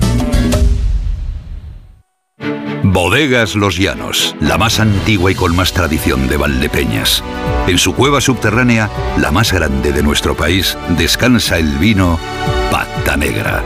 Bodegas 2.93 3.55
Los 3.55 3.77
Llanos, 3.77 4.35
la 4.41 4.57
más 4.57 4.81
antigua 4.81 5.31
y 5.31 5.35
con 5.35 5.55
más 5.55 5.71
tradición 5.71 6.27
de 6.27 6.35
Valdepeñas. 6.35 7.23
En 7.65 7.77
su 7.77 7.95
cueva 7.95 8.19
subterránea, 8.19 8.89
la 9.17 9.31
más 9.31 9.53
grande 9.53 9.93
de 9.93 10.03
nuestro 10.03 10.35
país, 10.35 10.77
descansa 10.97 11.57
el 11.57 11.77
vino 11.77 12.19
Pata 12.69 13.15
Negra, 13.15 13.63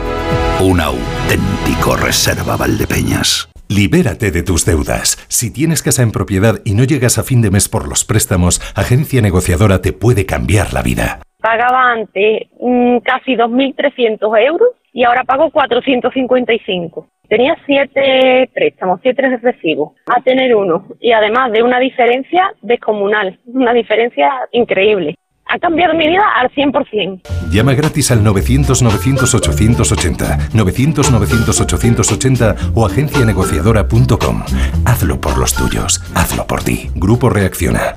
un 0.62 0.80
auténtico 0.80 1.96
reserva 1.96 2.56
Valdepeñas. 2.56 3.48
Libérate 3.68 4.30
de 4.30 4.44
tus 4.44 4.64
deudas. 4.64 5.16
Si 5.26 5.52
tienes 5.52 5.82
casa 5.82 6.04
en 6.04 6.12
propiedad 6.12 6.60
y 6.64 6.74
no 6.74 6.84
llegas 6.84 7.18
a 7.18 7.24
fin 7.24 7.42
de 7.42 7.50
mes 7.50 7.68
por 7.68 7.88
los 7.88 8.04
préstamos, 8.04 8.60
Agencia 8.76 9.20
Negociadora 9.22 9.82
te 9.82 9.92
puede 9.92 10.24
cambiar 10.24 10.72
la 10.72 10.82
vida. 10.82 11.20
Pagaba 11.40 11.90
antes 11.94 12.46
mm, 12.60 12.98
casi 12.98 13.34
2.300 13.34 14.46
euros 14.46 14.68
y 14.96 15.04
ahora 15.04 15.22
pago 15.24 15.50
455. 15.50 17.06
Tenía 17.28 17.54
siete 17.66 18.48
préstamos, 18.54 19.00
siete 19.02 19.38
recibos, 19.42 19.92
a 20.06 20.22
tener 20.22 20.56
uno. 20.56 20.86
Y 21.00 21.12
además 21.12 21.52
de 21.52 21.62
una 21.62 21.78
diferencia 21.78 22.54
descomunal, 22.62 23.38
una 23.44 23.74
diferencia 23.74 24.30
increíble. 24.52 25.14
Ha 25.48 25.58
cambiado 25.58 25.92
mi 25.92 26.08
vida 26.08 26.24
al 26.34 26.50
100%. 26.50 27.20
Llama 27.52 27.74
gratis 27.74 28.10
al 28.10 28.24
900-900-880, 28.24 30.52
900-900-880 30.54 32.72
o 32.74 32.86
agencianegociadora.com. 32.86 34.44
Hazlo 34.86 35.20
por 35.20 35.36
los 35.36 35.54
tuyos, 35.54 36.00
hazlo 36.16 36.46
por 36.46 36.64
ti. 36.64 36.88
Grupo 36.94 37.28
Reacciona. 37.28 37.96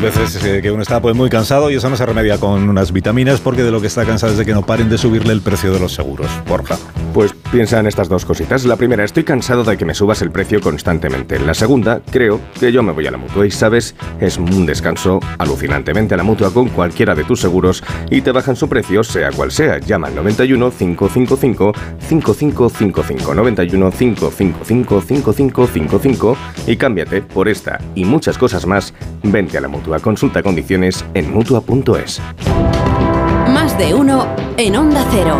veces 0.00 0.44
eh, 0.44 0.60
que 0.62 0.70
uno 0.70 0.82
está 0.82 1.00
pues, 1.00 1.14
muy 1.14 1.28
cansado 1.28 1.70
y 1.70 1.74
eso 1.74 1.90
no 1.90 1.96
se 1.96 2.06
remedia 2.06 2.38
con 2.38 2.68
unas 2.68 2.92
vitaminas 2.92 3.40
porque 3.40 3.62
de 3.62 3.70
lo 3.70 3.80
que 3.80 3.88
está 3.88 4.04
cansado 4.04 4.32
es 4.32 4.38
de 4.38 4.46
que 4.46 4.52
no 4.52 4.64
paren 4.64 4.88
de 4.88 4.98
subirle 4.98 5.32
el 5.32 5.40
precio 5.40 5.72
de 5.72 5.80
los 5.80 5.92
seguros. 5.92 6.28
Borja. 6.48 6.78
Pues 7.12 7.34
piensa 7.50 7.80
en 7.80 7.86
estas 7.86 8.08
dos 8.08 8.24
cositas. 8.24 8.64
La 8.64 8.76
primera, 8.76 9.04
estoy 9.04 9.24
cansado 9.24 9.64
de 9.64 9.76
que 9.76 9.84
me 9.84 9.94
subas 9.94 10.22
el 10.22 10.30
precio 10.30 10.60
constantemente. 10.60 11.38
La 11.40 11.54
segunda, 11.54 12.00
creo 12.10 12.40
que 12.58 12.72
yo 12.72 12.82
me 12.82 12.92
voy 12.92 13.06
a 13.06 13.10
la 13.10 13.18
mutua 13.18 13.46
y 13.46 13.50
sabes, 13.50 13.94
es 14.20 14.38
un 14.38 14.64
descanso 14.64 15.20
alucinantemente 15.38 16.14
a 16.14 16.16
la 16.16 16.22
mutua 16.22 16.52
con 16.52 16.68
cualquiera 16.68 17.14
de 17.14 17.24
tus 17.24 17.40
seguros 17.40 17.82
y 18.10 18.20
te 18.20 18.30
bajan 18.32 18.56
su 18.56 18.68
precio 18.68 19.02
sea 19.02 19.30
cual 19.32 19.50
sea. 19.50 19.78
Llama 19.78 20.08
al 20.08 20.14
91 20.14 20.70
555 20.70 21.72
5555 21.98 23.34
91 23.34 23.90
555 23.90 25.00
5555 25.00 26.36
y 26.66 26.76
cámbiate 26.76 27.22
por 27.22 27.48
esta 27.48 27.80
y 27.94 28.04
muchas 28.04 28.38
cosas 28.38 28.66
más. 28.66 28.94
Vente 29.22 29.58
a 29.58 29.60
la 29.60 29.68
mutua. 29.68 29.89
Consulta 29.98 30.42
condiciones 30.42 31.04
en 31.14 31.32
mutua.es. 31.32 32.20
Más 33.52 33.76
de 33.76 33.94
uno 33.94 34.26
en 34.56 34.76
Onda 34.76 35.04
Cero. 35.10 35.38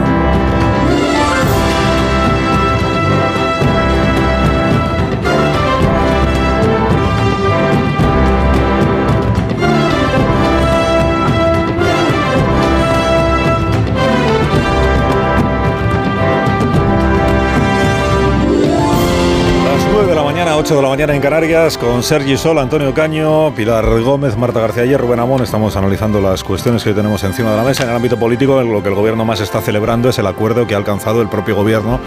8 20.60 20.76
de 20.76 20.82
la 20.82 20.88
mañana 20.90 21.14
en 21.14 21.22
Canarias, 21.22 21.78
con 21.78 22.02
Sergi 22.02 22.36
Sol, 22.36 22.58
Antonio 22.58 22.92
Caño, 22.92 23.50
Pilar 23.54 23.82
Gómez, 24.02 24.36
Marta 24.36 24.60
García 24.60 24.84
y 24.84 24.94
Rubén 24.94 25.18
Amón. 25.18 25.42
Estamos 25.42 25.74
analizando 25.74 26.20
las 26.20 26.44
cuestiones 26.44 26.84
que 26.84 26.92
tenemos 26.92 27.24
encima 27.24 27.52
de 27.52 27.56
la 27.56 27.62
mesa. 27.62 27.84
En 27.84 27.88
el 27.88 27.96
ámbito 27.96 28.18
político, 28.18 28.60
lo 28.60 28.82
que 28.82 28.90
el 28.90 28.94
gobierno 28.94 29.24
más 29.24 29.40
está 29.40 29.62
celebrando 29.62 30.10
es 30.10 30.18
el 30.18 30.26
acuerdo 30.26 30.66
que 30.66 30.74
ha 30.74 30.76
alcanzado 30.76 31.22
el 31.22 31.30
propio 31.30 31.56
gobierno, 31.56 31.98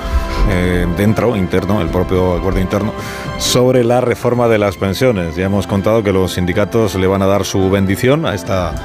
eh, 0.51 0.85
dentro, 0.95 1.35
interno, 1.35 1.82
el 1.82 1.88
propio 1.88 2.38
acuerdo 2.38 2.59
interno, 2.59 2.93
sobre 3.40 3.83
la 3.83 4.01
reforma 4.01 4.48
de 4.48 4.59
las 4.59 4.77
pensiones. 4.77 5.35
Ya 5.35 5.45
hemos 5.45 5.65
contado 5.65 6.03
que 6.03 6.14
los 6.14 6.33
sindicatos 6.33 6.93
le 6.93 7.07
van 7.07 7.23
a 7.23 7.25
dar 7.25 7.45
su 7.45 7.72
bendición 7.72 8.27
a 8.27 8.35
esta 8.35 8.75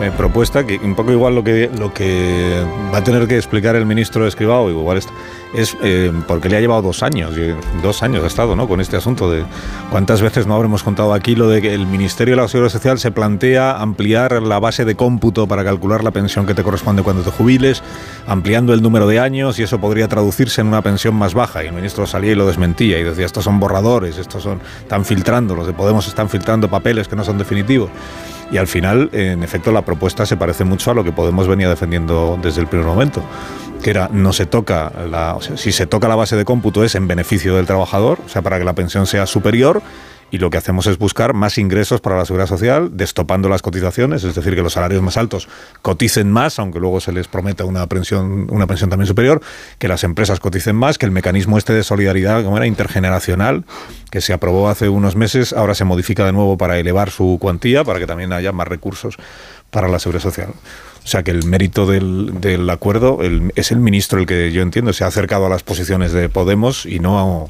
eh, 0.00 0.10
propuesta, 0.16 0.66
que 0.66 0.78
un 0.78 0.94
poco 0.94 1.12
igual 1.12 1.34
lo 1.34 1.44
que, 1.44 1.70
lo 1.78 1.94
que 1.94 2.64
va 2.92 2.98
a 2.98 3.04
tener 3.04 3.28
que 3.28 3.36
explicar 3.36 3.76
el 3.76 3.86
ministro 3.86 4.26
Escribao, 4.26 4.68
igual 4.68 4.98
es, 4.98 5.08
es 5.54 5.76
eh, 5.82 6.12
porque 6.26 6.48
le 6.48 6.56
ha 6.56 6.60
llevado 6.60 6.82
dos 6.82 7.02
años, 7.02 7.34
dos 7.82 8.02
años 8.02 8.24
ha 8.24 8.26
estado 8.26 8.56
¿no? 8.56 8.66
con 8.66 8.80
este 8.80 8.96
asunto 8.96 9.30
de 9.30 9.44
cuántas 9.90 10.20
veces 10.20 10.46
no 10.46 10.54
habremos 10.54 10.82
contado 10.82 11.14
aquí 11.14 11.36
lo 11.36 11.48
de 11.48 11.62
que 11.62 11.74
el 11.74 11.86
Ministerio 11.86 12.34
de 12.34 12.42
la 12.42 12.48
Seguridad 12.48 12.72
Social 12.72 12.98
se 12.98 13.12
plantea 13.12 13.76
ampliar 13.76 14.42
la 14.42 14.58
base 14.58 14.84
de 14.84 14.96
cómputo 14.96 15.46
para 15.46 15.62
calcular 15.62 16.02
la 16.02 16.10
pensión 16.10 16.46
que 16.46 16.54
te 16.54 16.64
corresponde 16.64 17.02
cuando 17.02 17.22
te 17.22 17.30
jubiles, 17.30 17.82
ampliando 18.26 18.74
el 18.74 18.82
número 18.82 19.06
de 19.06 19.20
años 19.20 19.58
y 19.58 19.62
eso 19.62 19.78
podría 19.78 20.08
traducirse 20.08 20.60
en 20.60 20.66
una 20.66 20.82
pensión 20.82 21.14
más 21.14 21.34
baja. 21.34 21.62
Y 21.62 21.68
el 21.68 21.72
ministro 21.72 22.06
salía 22.06 22.32
y 22.32 22.34
lo 22.34 22.46
desmentía 22.46 22.98
y 22.98 23.04
decía, 23.04 23.26
estos 23.26 23.44
son 23.44 23.60
borradores, 23.60 24.18
estos 24.18 24.42
son, 24.42 24.60
están 24.80 25.04
filtrando, 25.04 25.54
los 25.54 25.66
de 25.66 25.72
Podemos 25.72 26.08
están 26.08 26.28
filtrando 26.28 26.68
papeles 26.68 27.08
que 27.08 27.16
no 27.16 27.24
son 27.24 27.38
definitivos. 27.38 27.90
Y 28.50 28.58
al 28.58 28.66
final, 28.66 29.10
en 29.12 29.42
efecto, 29.42 29.72
la 29.72 29.82
propuesta 29.82 30.26
se 30.26 30.36
parece 30.36 30.64
mucho 30.64 30.90
a 30.90 30.94
lo 30.94 31.02
que 31.02 31.12
Podemos 31.12 31.48
venía 31.48 31.68
defendiendo 31.68 32.38
desde 32.42 32.60
el 32.60 32.66
primer 32.66 32.86
momento, 32.86 33.22
que 33.82 33.90
era 33.90 34.08
no 34.12 34.32
se 34.32 34.46
toca 34.46 34.92
la, 35.10 35.34
o 35.34 35.40
sea, 35.40 35.56
si 35.56 35.72
se 35.72 35.86
toca 35.86 36.08
la 36.08 36.16
base 36.16 36.36
de 36.36 36.44
cómputo 36.44 36.84
es 36.84 36.94
en 36.94 37.06
beneficio 37.06 37.56
del 37.56 37.66
trabajador, 37.66 38.18
o 38.24 38.28
sea, 38.28 38.42
para 38.42 38.58
que 38.58 38.64
la 38.64 38.74
pensión 38.74 39.06
sea 39.06 39.26
superior 39.26 39.82
y 40.30 40.38
lo 40.38 40.50
que 40.50 40.58
hacemos 40.58 40.86
es 40.86 40.98
buscar 40.98 41.34
más 41.34 41.58
ingresos 41.58 42.00
para 42.00 42.16
la 42.16 42.24
seguridad 42.24 42.48
social, 42.48 42.90
destopando 42.92 43.48
las 43.48 43.62
cotizaciones, 43.62 44.24
es 44.24 44.34
decir, 44.34 44.54
que 44.54 44.62
los 44.62 44.72
salarios 44.72 45.02
más 45.02 45.16
altos 45.16 45.48
coticen 45.82 46.30
más, 46.30 46.58
aunque 46.58 46.80
luego 46.80 47.00
se 47.00 47.12
les 47.12 47.28
prometa 47.28 47.64
una 47.64 47.86
pensión, 47.86 48.46
una 48.50 48.66
pensión 48.66 48.90
también 48.90 49.06
superior, 49.06 49.40
que 49.78 49.88
las 49.88 50.04
empresas 50.04 50.40
coticen 50.40 50.76
más, 50.76 50.98
que 50.98 51.06
el 51.06 51.12
mecanismo 51.12 51.58
este 51.58 51.72
de 51.72 51.82
solidaridad, 51.82 52.42
como 52.44 52.56
era 52.56 52.66
intergeneracional, 52.66 53.64
que 54.10 54.20
se 54.20 54.32
aprobó 54.32 54.68
hace 54.68 54.88
unos 54.88 55.16
meses, 55.16 55.52
ahora 55.52 55.74
se 55.74 55.84
modifica 55.84 56.24
de 56.24 56.32
nuevo 56.32 56.56
para 56.58 56.78
elevar 56.78 57.10
su 57.10 57.38
cuantía, 57.40 57.84
para 57.84 57.98
que 57.98 58.06
también 58.06 58.32
haya 58.32 58.52
más 58.52 58.68
recursos 58.68 59.16
para 59.70 59.88
la 59.88 59.98
seguridad 59.98 60.22
social. 60.22 60.50
O 61.04 61.06
sea 61.06 61.22
que 61.22 61.32
el 61.32 61.44
mérito 61.44 61.84
del, 61.86 62.70
acuerdo 62.70 63.18
es 63.56 63.72
el 63.72 63.78
ministro 63.78 64.20
el 64.20 64.26
que 64.26 64.52
yo 64.52 64.62
entiendo 64.62 64.92
se 64.94 65.04
ha 65.04 65.08
acercado 65.08 65.46
a 65.46 65.48
las 65.50 65.62
posiciones 65.62 66.12
de 66.12 66.30
Podemos 66.30 66.86
y 66.86 66.98
no 66.98 67.18
a, 67.18 67.48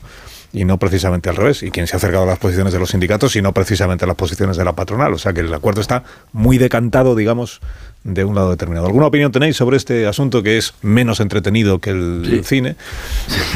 y 0.54 0.64
no 0.64 0.78
precisamente 0.78 1.28
al 1.28 1.36
revés. 1.36 1.62
Y 1.64 1.70
quien 1.70 1.86
se 1.86 1.96
ha 1.96 1.98
acercado 1.98 2.22
a 2.22 2.26
las 2.26 2.38
posiciones 2.38 2.72
de 2.72 2.78
los 2.78 2.90
sindicatos 2.90 3.34
y 3.36 3.42
no 3.42 3.52
precisamente 3.52 4.04
a 4.04 4.08
las 4.08 4.16
posiciones 4.16 4.56
de 4.56 4.64
la 4.64 4.72
patronal. 4.72 5.12
O 5.12 5.18
sea 5.18 5.32
que 5.32 5.40
el 5.40 5.52
acuerdo 5.52 5.80
está 5.80 6.04
muy 6.32 6.58
decantado, 6.58 7.16
digamos, 7.16 7.60
de 8.04 8.24
un 8.24 8.36
lado 8.36 8.50
determinado. 8.50 8.86
¿Alguna 8.86 9.06
opinión 9.06 9.32
tenéis 9.32 9.56
sobre 9.56 9.76
este 9.76 10.06
asunto 10.06 10.44
que 10.44 10.56
es 10.56 10.74
menos 10.80 11.18
entretenido 11.18 11.80
que 11.80 11.90
el 11.90 12.42
cine, 12.44 12.76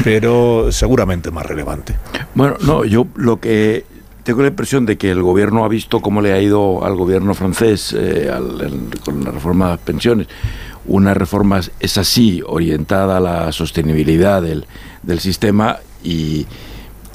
pero 0.03 0.71
seguramente 0.71 1.31
más 1.31 1.45
relevante? 1.45 1.95
Bueno, 2.35 2.57
no, 2.61 2.83
yo 2.83 3.07
lo 3.15 3.39
que 3.39 3.85
tengo 4.23 4.41
la 4.41 4.49
impresión 4.49 4.85
de 4.85 4.97
que 4.97 5.09
el 5.09 5.23
gobierno 5.23 5.63
ha 5.63 5.69
visto 5.69 6.01
cómo 6.01 6.21
le 6.21 6.33
ha 6.33 6.41
ido 6.41 6.83
al 6.83 6.95
gobierno 6.95 7.33
francés 7.33 7.95
eh, 7.97 8.29
con 9.05 9.23
la 9.23 9.31
reforma 9.31 9.65
de 9.67 9.71
las 9.71 9.79
pensiones. 9.79 10.27
Una 10.85 11.13
reforma 11.13 11.61
es 11.79 11.97
así, 11.97 12.41
orientada 12.45 13.17
a 13.17 13.19
la 13.21 13.51
sostenibilidad 13.53 14.41
del, 14.41 14.65
del 15.03 15.19
sistema 15.19 15.77
y, 16.03 16.45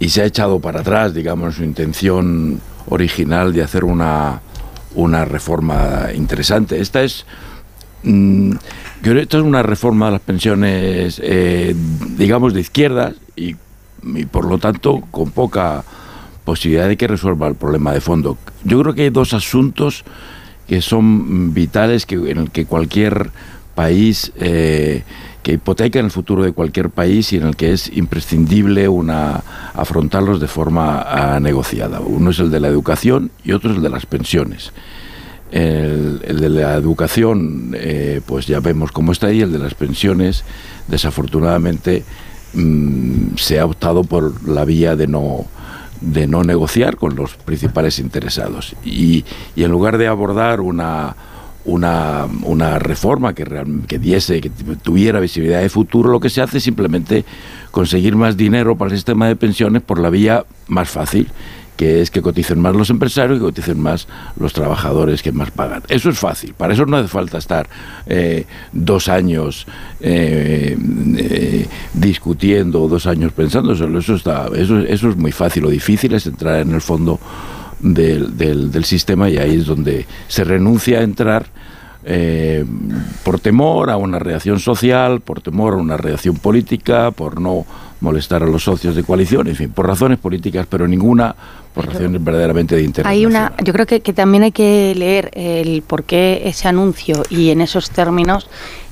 y 0.05 0.11
se 0.11 0.21
ha 0.21 0.27
echado 0.27 0.61
para 0.61 0.81
atrás, 0.81 1.15
digamos, 1.15 1.55
su 1.55 1.65
intención 1.65 2.61
original 2.91 3.55
de 3.55 3.63
hacer 3.63 3.85
una, 3.85 4.43
una 4.95 5.25
reforma 5.25 6.09
interesante. 6.15 6.79
Esta 6.79 7.03
es, 7.03 7.25
mm, 8.03 8.53
esta 9.03 9.39
es 9.39 9.43
una 9.43 9.63
reforma 9.63 10.07
de 10.07 10.13
las 10.13 10.21
pensiones, 10.21 11.19
eh, 11.25 11.75
digamos, 12.19 12.53
de 12.53 12.61
izquierda 12.61 13.15
y, 13.35 13.57
por 14.31 14.45
lo 14.45 14.59
tanto 14.59 15.01
con 15.11 15.31
poca 15.31 15.83
posibilidad 16.45 16.87
de 16.87 16.99
que 16.99 17.09
resuelva 17.09 17.49
el 17.49 17.55
problema 17.55 17.95
de 17.95 18.03
fondo. 18.03 18.37
Yo 18.63 18.83
creo 18.83 18.95
que 18.95 19.05
hay 19.05 19.11
dos 19.11 19.33
asuntos 19.33 20.05
que 20.69 20.83
son 20.83 21.55
vitales 21.55 22.05
que, 22.05 22.17
en 22.17 22.37
el 22.37 22.51
que 22.51 22.67
cualquier 22.67 23.31
país 23.75 24.33
eh, 24.37 25.03
que 25.45 25.53
hipoteca 25.53 26.01
en 26.01 26.07
el 26.07 26.11
futuro 26.11 26.43
de 26.43 26.53
cualquier 26.53 26.91
país 26.91 27.33
y 27.33 27.37
en 27.37 27.45
el 27.45 27.55
que 27.55 27.73
es 27.73 27.95
imprescindible 27.95 28.89
una, 28.89 29.45
afrontarlos 29.75 30.41
de 30.41 30.49
forma 30.49 31.03
ah, 31.03 31.39
negociada. 31.39 32.01
Uno 32.01 32.31
es 32.31 32.41
el 32.41 32.51
de 32.51 32.59
la 32.59 32.69
educación 32.69 33.31
y 33.45 33.53
otro 33.53 33.71
es 33.71 33.77
el 33.77 33.83
de 33.83 33.91
las 33.91 34.07
pensiones. 34.07 34.73
El, 35.53 36.19
de 36.19 36.49
la 36.49 36.75
educación, 36.75 37.73
eh, 37.75 38.23
pues 38.27 38.47
ya 38.47 38.59
vemos 38.59 38.91
cómo 38.91 39.13
está 39.13 39.29
ahí, 39.29 39.43
el 39.43 39.53
de 39.53 39.59
las 39.59 39.75
pensiones, 39.75 40.45
desafortunadamente, 40.89 42.03
mm, 42.55 43.37
se 43.37 43.61
ha 43.61 43.67
optado 43.67 44.03
por 44.03 44.49
la 44.49 44.65
vía 44.65 44.97
de 44.97 45.07
no 45.07 45.47
de 46.01 46.27
no 46.27 46.43
negociar 46.43 46.97
con 46.97 47.17
los 47.17 47.35
principales 47.35 47.99
interesados. 47.99 48.75
y 48.85 49.25
en 49.57 49.71
lugar 49.71 49.97
de 49.97 50.07
abordar 50.07 50.61
una, 50.61 51.17
una, 51.65 52.27
una 52.43 52.79
reforma 52.79 53.35
que, 53.35 53.45
que 53.87 53.99
diese, 53.99 54.41
que 54.41 54.51
tuviera 54.83 55.21
visibilidad 55.21 55.61
de 55.61 55.69
futuro, 55.69 56.11
lo 56.11 56.21
que 56.21 56.31
se 56.31 56.43
hace 56.43 56.59
es 56.59 56.65
simplemente 56.65 57.25
conseguir 57.71 58.17
más 58.17 58.37
dinero 58.37 58.77
para 58.77 58.91
el 58.91 58.97
sistema 58.97 59.27
de 59.29 59.37
pensiones 59.37 59.83
por 59.83 59.99
la 59.99 60.11
vía 60.11 60.45
más 60.69 60.91
fácil, 60.91 61.29
que 61.77 62.01
es 62.01 62.11
que 62.11 62.23
coticen 62.23 62.61
más 62.61 62.75
los 62.77 62.91
empresarios 62.91 63.37
y 63.37 63.41
que 63.41 63.47
coticen 63.47 63.81
más 63.81 64.07
los 64.39 64.53
trabajadores 64.53 65.23
que 65.23 65.33
más 65.33 65.51
pagan. 65.51 65.83
Eso 65.89 66.11
es 66.11 66.19
fácil, 66.19 66.55
para 66.55 66.75
eso 66.75 66.87
no 66.87 66.97
hace 66.97 67.09
falta 67.09 67.39
estar 67.39 67.69
eh, 68.07 68.47
dos 68.73 69.09
años 69.09 69.67
eh, 70.01 70.77
eh, 71.17 71.67
discutiendo 71.95 72.83
o 72.83 72.89
dos 72.89 73.07
años 73.07 73.33
pensando, 73.33 73.73
eso, 73.73 74.15
está, 74.15 74.49
eso, 74.55 74.79
eso 74.81 75.09
es 75.09 75.17
muy 75.17 75.33
fácil, 75.33 75.65
lo 75.65 75.71
difícil 75.71 76.15
es 76.15 76.27
entrar 76.27 76.61
en 76.61 76.73
el 76.75 76.81
fondo 76.81 77.19
del, 77.85 78.37
del, 78.37 78.85
sistema 78.85 79.29
y 79.29 79.37
ahí 79.37 79.57
es 79.57 79.67
donde 79.67 80.07
se 80.27 80.43
renuncia 80.43 81.01
a 81.01 81.03
entrar 81.03 81.47
eh, 82.07 82.65
por 83.23 83.41
temor 83.41 83.91
a 83.91 83.97
una 83.97 84.19
reacción 84.19 84.59
social, 84.59 85.21
por 85.21 85.43
temor 85.43 85.75
a 85.75 85.77
una 85.77 85.97
reacción 85.97 86.37
política, 86.37 87.11
por 87.11 87.41
no 87.41 87.67
molestar 88.01 88.43
a 88.43 88.47
los 88.47 88.65
socios 88.65 88.97
de 88.97 89.03
coalición, 89.03 89.49
en 89.49 89.57
fin, 89.57 89.71
por 89.71 89.87
razones 89.87 90.19
políticas, 90.19 90.67
pero 90.69 90.89
ninguna 90.89 91.35
por 91.75 91.87
razones 91.87 92.23
verdaderamente 92.23 92.77
de 92.77 92.83
interés. 92.83 93.11
Hay 93.11 93.27
una, 93.27 93.53
yo 93.63 93.73
creo 93.73 93.87
que, 93.87 94.01
que 94.01 94.13
también 94.13 94.45
hay 94.45 94.53
que 94.53 94.95
leer 94.97 95.31
el 95.35 95.83
por 95.83 96.05
qué 96.05 96.43
ese 96.45 96.69
anuncio 96.69 97.23
y 97.31 97.51
en 97.51 97.61
esos 97.61 97.91
términos 97.91 98.49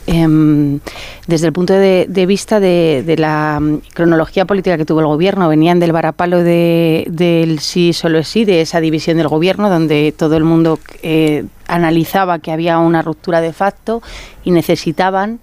Em, 0.07 0.81
desde 1.29 1.47
el 1.47 1.53
punto 1.53 1.75
de, 1.75 2.27
vista 2.27 2.59
de, 2.59 3.15
la 3.19 3.61
mm, 3.61 3.79
cronología 3.95 4.45
política 4.45 4.77
que 4.77 4.85
tuvo 4.85 5.01
el 5.01 5.07
gobierno, 5.07 5.49
venían 5.49 5.79
del 5.79 5.93
varapalo 5.93 6.43
de, 6.43 7.05
del 7.09 7.61
sí 7.61 7.93
solo 7.93 8.19
es 8.19 8.29
sí, 8.29 8.45
de 8.45 8.61
esa 8.63 8.81
división 8.81 9.17
del 9.17 9.29
gobierno, 9.29 9.71
donde 9.71 10.13
todo 10.17 10.37
el 10.37 10.45
mundo 10.45 10.81
eh, 11.03 11.45
analizaba 11.69 12.41
que 12.41 12.51
había 12.51 12.79
una 12.79 13.03
ruptura 13.03 13.41
de 13.41 13.53
facto 13.53 14.03
y 14.43 14.51
necesitaban 14.51 15.39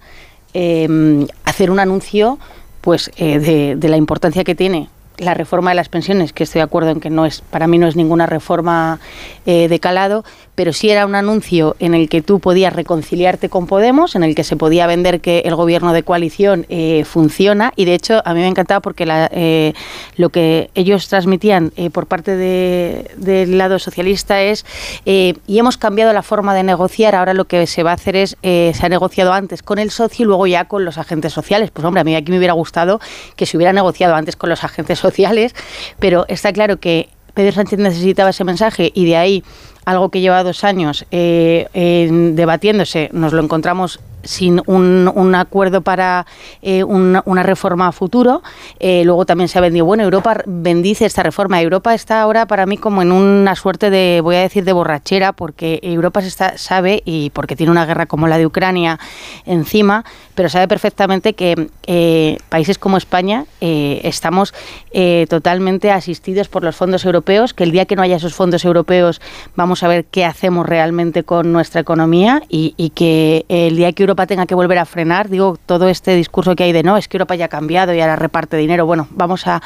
em, 0.52 1.26
hacer 1.44 1.70
un 1.70 1.80
anuncio 1.80 2.38
pues 2.82 3.10
eh, 3.16 3.76
de 3.76 3.88
la 3.88 3.96
importancia 3.96 4.44
que 4.44 4.54
tiene 4.54 4.88
la 5.20 5.34
reforma 5.34 5.70
de 5.70 5.76
las 5.76 5.88
pensiones, 5.88 6.32
que 6.32 6.44
estoy 6.44 6.60
de 6.60 6.64
acuerdo 6.64 6.90
en 6.90 7.00
que 7.00 7.10
no 7.10 7.26
es, 7.26 7.42
para 7.42 7.66
mí 7.66 7.78
no 7.78 7.86
es 7.86 7.94
ninguna 7.94 8.26
reforma 8.26 8.98
eh, 9.46 9.68
de 9.68 9.78
calado, 9.78 10.24
pero 10.60 10.74
sí 10.74 10.90
era 10.90 11.06
un 11.06 11.14
anuncio 11.14 11.74
en 11.78 11.94
el 11.94 12.10
que 12.10 12.20
tú 12.20 12.38
podías 12.38 12.74
reconciliarte 12.74 13.48
con 13.48 13.66
Podemos, 13.66 14.14
en 14.14 14.24
el 14.24 14.34
que 14.34 14.44
se 14.44 14.56
podía 14.56 14.86
vender 14.86 15.22
que 15.22 15.38
el 15.46 15.54
gobierno 15.54 15.94
de 15.94 16.02
coalición 16.02 16.66
eh, 16.68 17.04
funciona 17.06 17.72
y 17.76 17.86
de 17.86 17.94
hecho 17.94 18.20
a 18.26 18.34
mí 18.34 18.40
me 18.40 18.46
encantaba 18.46 18.80
porque 18.80 19.06
eh, 19.08 19.72
lo 20.16 20.28
que 20.28 20.68
ellos 20.74 21.08
transmitían 21.08 21.72
eh, 21.76 21.88
por 21.88 22.04
parte 22.04 22.36
del 22.36 23.56
lado 23.56 23.78
socialista 23.78 24.42
es 24.42 24.66
y 25.06 25.58
hemos 25.58 25.78
cambiado 25.78 26.12
la 26.12 26.22
forma 26.22 26.54
de 26.54 26.62
negociar, 26.62 27.14
ahora 27.14 27.32
lo 27.32 27.46
que 27.46 27.66
se 27.66 27.82
va 27.82 27.92
a 27.92 27.94
hacer 27.94 28.16
es, 28.16 28.36
se 28.42 28.80
ha 28.82 28.88
negociado 28.90 29.32
antes 29.32 29.62
con 29.62 29.78
el 29.78 29.90
socio 29.90 30.24
y 30.24 30.26
luego 30.26 30.46
ya 30.46 30.66
con 30.66 30.84
los 30.84 30.98
agentes 30.98 31.32
sociales. 31.32 31.70
Pues 31.70 31.86
hombre, 31.86 32.02
a 32.02 32.04
mí 32.04 32.14
aquí 32.14 32.32
me 32.32 32.36
hubiera 32.36 32.52
gustado 32.52 33.00
que 33.34 33.46
se 33.46 33.56
hubiera 33.56 33.72
negociado 33.72 34.14
antes 34.14 34.36
con 34.36 34.50
los 34.50 34.62
agentes 34.62 34.98
sociales, 34.98 35.54
pero 35.98 36.26
está 36.28 36.52
claro 36.52 36.80
que 36.80 37.08
Pedro 37.32 37.52
Sánchez 37.52 37.78
necesitaba 37.78 38.30
ese 38.30 38.44
mensaje 38.44 38.92
y 38.94 39.06
de 39.06 39.16
ahí 39.16 39.44
algo 39.84 40.10
que 40.10 40.20
lleva 40.20 40.42
dos 40.42 40.64
años 40.64 41.06
eh, 41.10 42.08
debatiéndose, 42.34 43.10
nos 43.12 43.32
lo 43.32 43.42
encontramos 43.42 44.00
sin 44.22 44.62
un, 44.66 45.34
acuerdo 45.34 45.80
para 45.80 46.26
eh, 46.62 46.84
una, 46.84 47.42
reforma 47.42 47.88
a 47.88 47.92
futuro. 47.92 48.42
Eh, 48.78 49.02
luego 49.04 49.24
también 49.24 49.48
se 49.48 49.58
ha 49.58 49.62
vendido, 49.62 49.84
bueno, 49.84 50.02
Europa 50.02 50.42
bendice 50.46 51.06
esta 51.06 51.22
reforma. 51.22 51.60
Europa 51.60 51.94
está 51.94 52.20
ahora 52.20 52.46
para 52.46 52.66
mí 52.66 52.76
como 52.76 53.02
en 53.02 53.12
una 53.12 53.54
suerte 53.54 53.90
de, 53.90 54.20
voy 54.22 54.36
a 54.36 54.40
decir, 54.40 54.64
de 54.64 54.72
borrachera, 54.72 55.32
porque 55.32 55.80
Europa 55.82 56.20
se 56.22 56.30
sabe, 56.58 57.02
y 57.04 57.30
porque 57.30 57.56
tiene 57.56 57.70
una 57.72 57.86
guerra 57.86 58.06
como 58.06 58.26
la 58.26 58.38
de 58.38 58.46
Ucrania 58.46 58.98
encima, 59.46 60.04
pero 60.34 60.48
sabe 60.48 60.68
perfectamente 60.68 61.34
que 61.34 61.68
eh, 61.86 62.38
países 62.48 62.78
como 62.78 62.96
España 62.96 63.44
estamos 63.60 64.54
totalmente 65.28 65.90
asistidos 65.90 66.48
por 66.48 66.64
los 66.64 66.76
fondos 66.76 67.04
europeos, 67.04 67.54
que 67.54 67.64
el 67.64 67.70
día 67.70 67.84
que 67.84 67.96
no 67.96 68.02
haya 68.02 68.16
esos 68.16 68.34
fondos 68.34 68.64
europeos 68.64 69.20
vamos 69.54 69.82
a 69.82 69.88
ver 69.88 70.04
qué 70.04 70.24
hacemos 70.24 70.66
realmente 70.66 71.22
con 71.22 71.52
nuestra 71.52 71.80
economía 71.80 72.42
y, 72.48 72.74
y 72.76 72.90
que 72.90 73.44
el 73.48 73.76
día 73.76 73.92
que 73.92 74.02
Europa 74.02 74.09
tenga 74.14 74.46
que 74.46 74.54
volver 74.54 74.78
a 74.78 74.84
frenar. 74.84 75.28
Digo, 75.28 75.56
todo 75.66 75.88
este 75.88 76.14
discurso 76.14 76.54
que 76.56 76.64
hay 76.64 76.72
de 76.72 76.82
no, 76.82 76.96
es 76.96 77.08
que 77.08 77.16
Europa 77.16 77.34
ya 77.34 77.46
ha 77.46 77.48
cambiado 77.48 77.94
y 77.94 78.00
ahora 78.00 78.16
reparte 78.16 78.56
dinero. 78.56 78.86
Bueno, 78.86 79.08
vamos 79.10 79.46
a, 79.46 79.62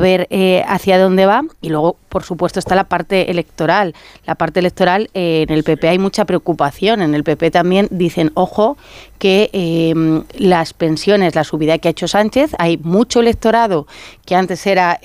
ver 0.00 0.26
eh, 0.30 0.62
hacia 0.66 0.98
dónde 0.98 1.26
va. 1.26 1.42
Y 1.60 1.68
luego, 1.68 1.96
por 2.08 2.22
supuesto, 2.22 2.58
está 2.58 2.74
la 2.74 2.84
parte 2.84 3.30
electoral. 3.30 3.94
La 4.26 4.34
parte 4.34 4.60
electoral, 4.60 5.10
eh, 5.14 5.44
en 5.48 5.54
el 5.54 5.64
PP 5.64 5.88
hay 5.88 5.98
mucha 5.98 6.24
preocupación. 6.24 7.02
En 7.02 7.14
el 7.14 7.24
PP 7.24 7.50
también 7.50 7.88
dicen, 7.90 8.32
ojo, 8.34 8.76
que 9.18 9.50
eh, 9.52 10.22
las 10.38 10.72
pensiones, 10.72 11.34
la 11.34 11.44
subida 11.44 11.78
que 11.78 11.88
ha 11.88 11.90
hecho 11.90 12.08
Sánchez, 12.08 12.54
hay 12.58 12.78
mucho 12.78 13.20
electorado 13.20 13.86
que 14.24 14.34
antes 14.34 14.66
era 14.66 14.98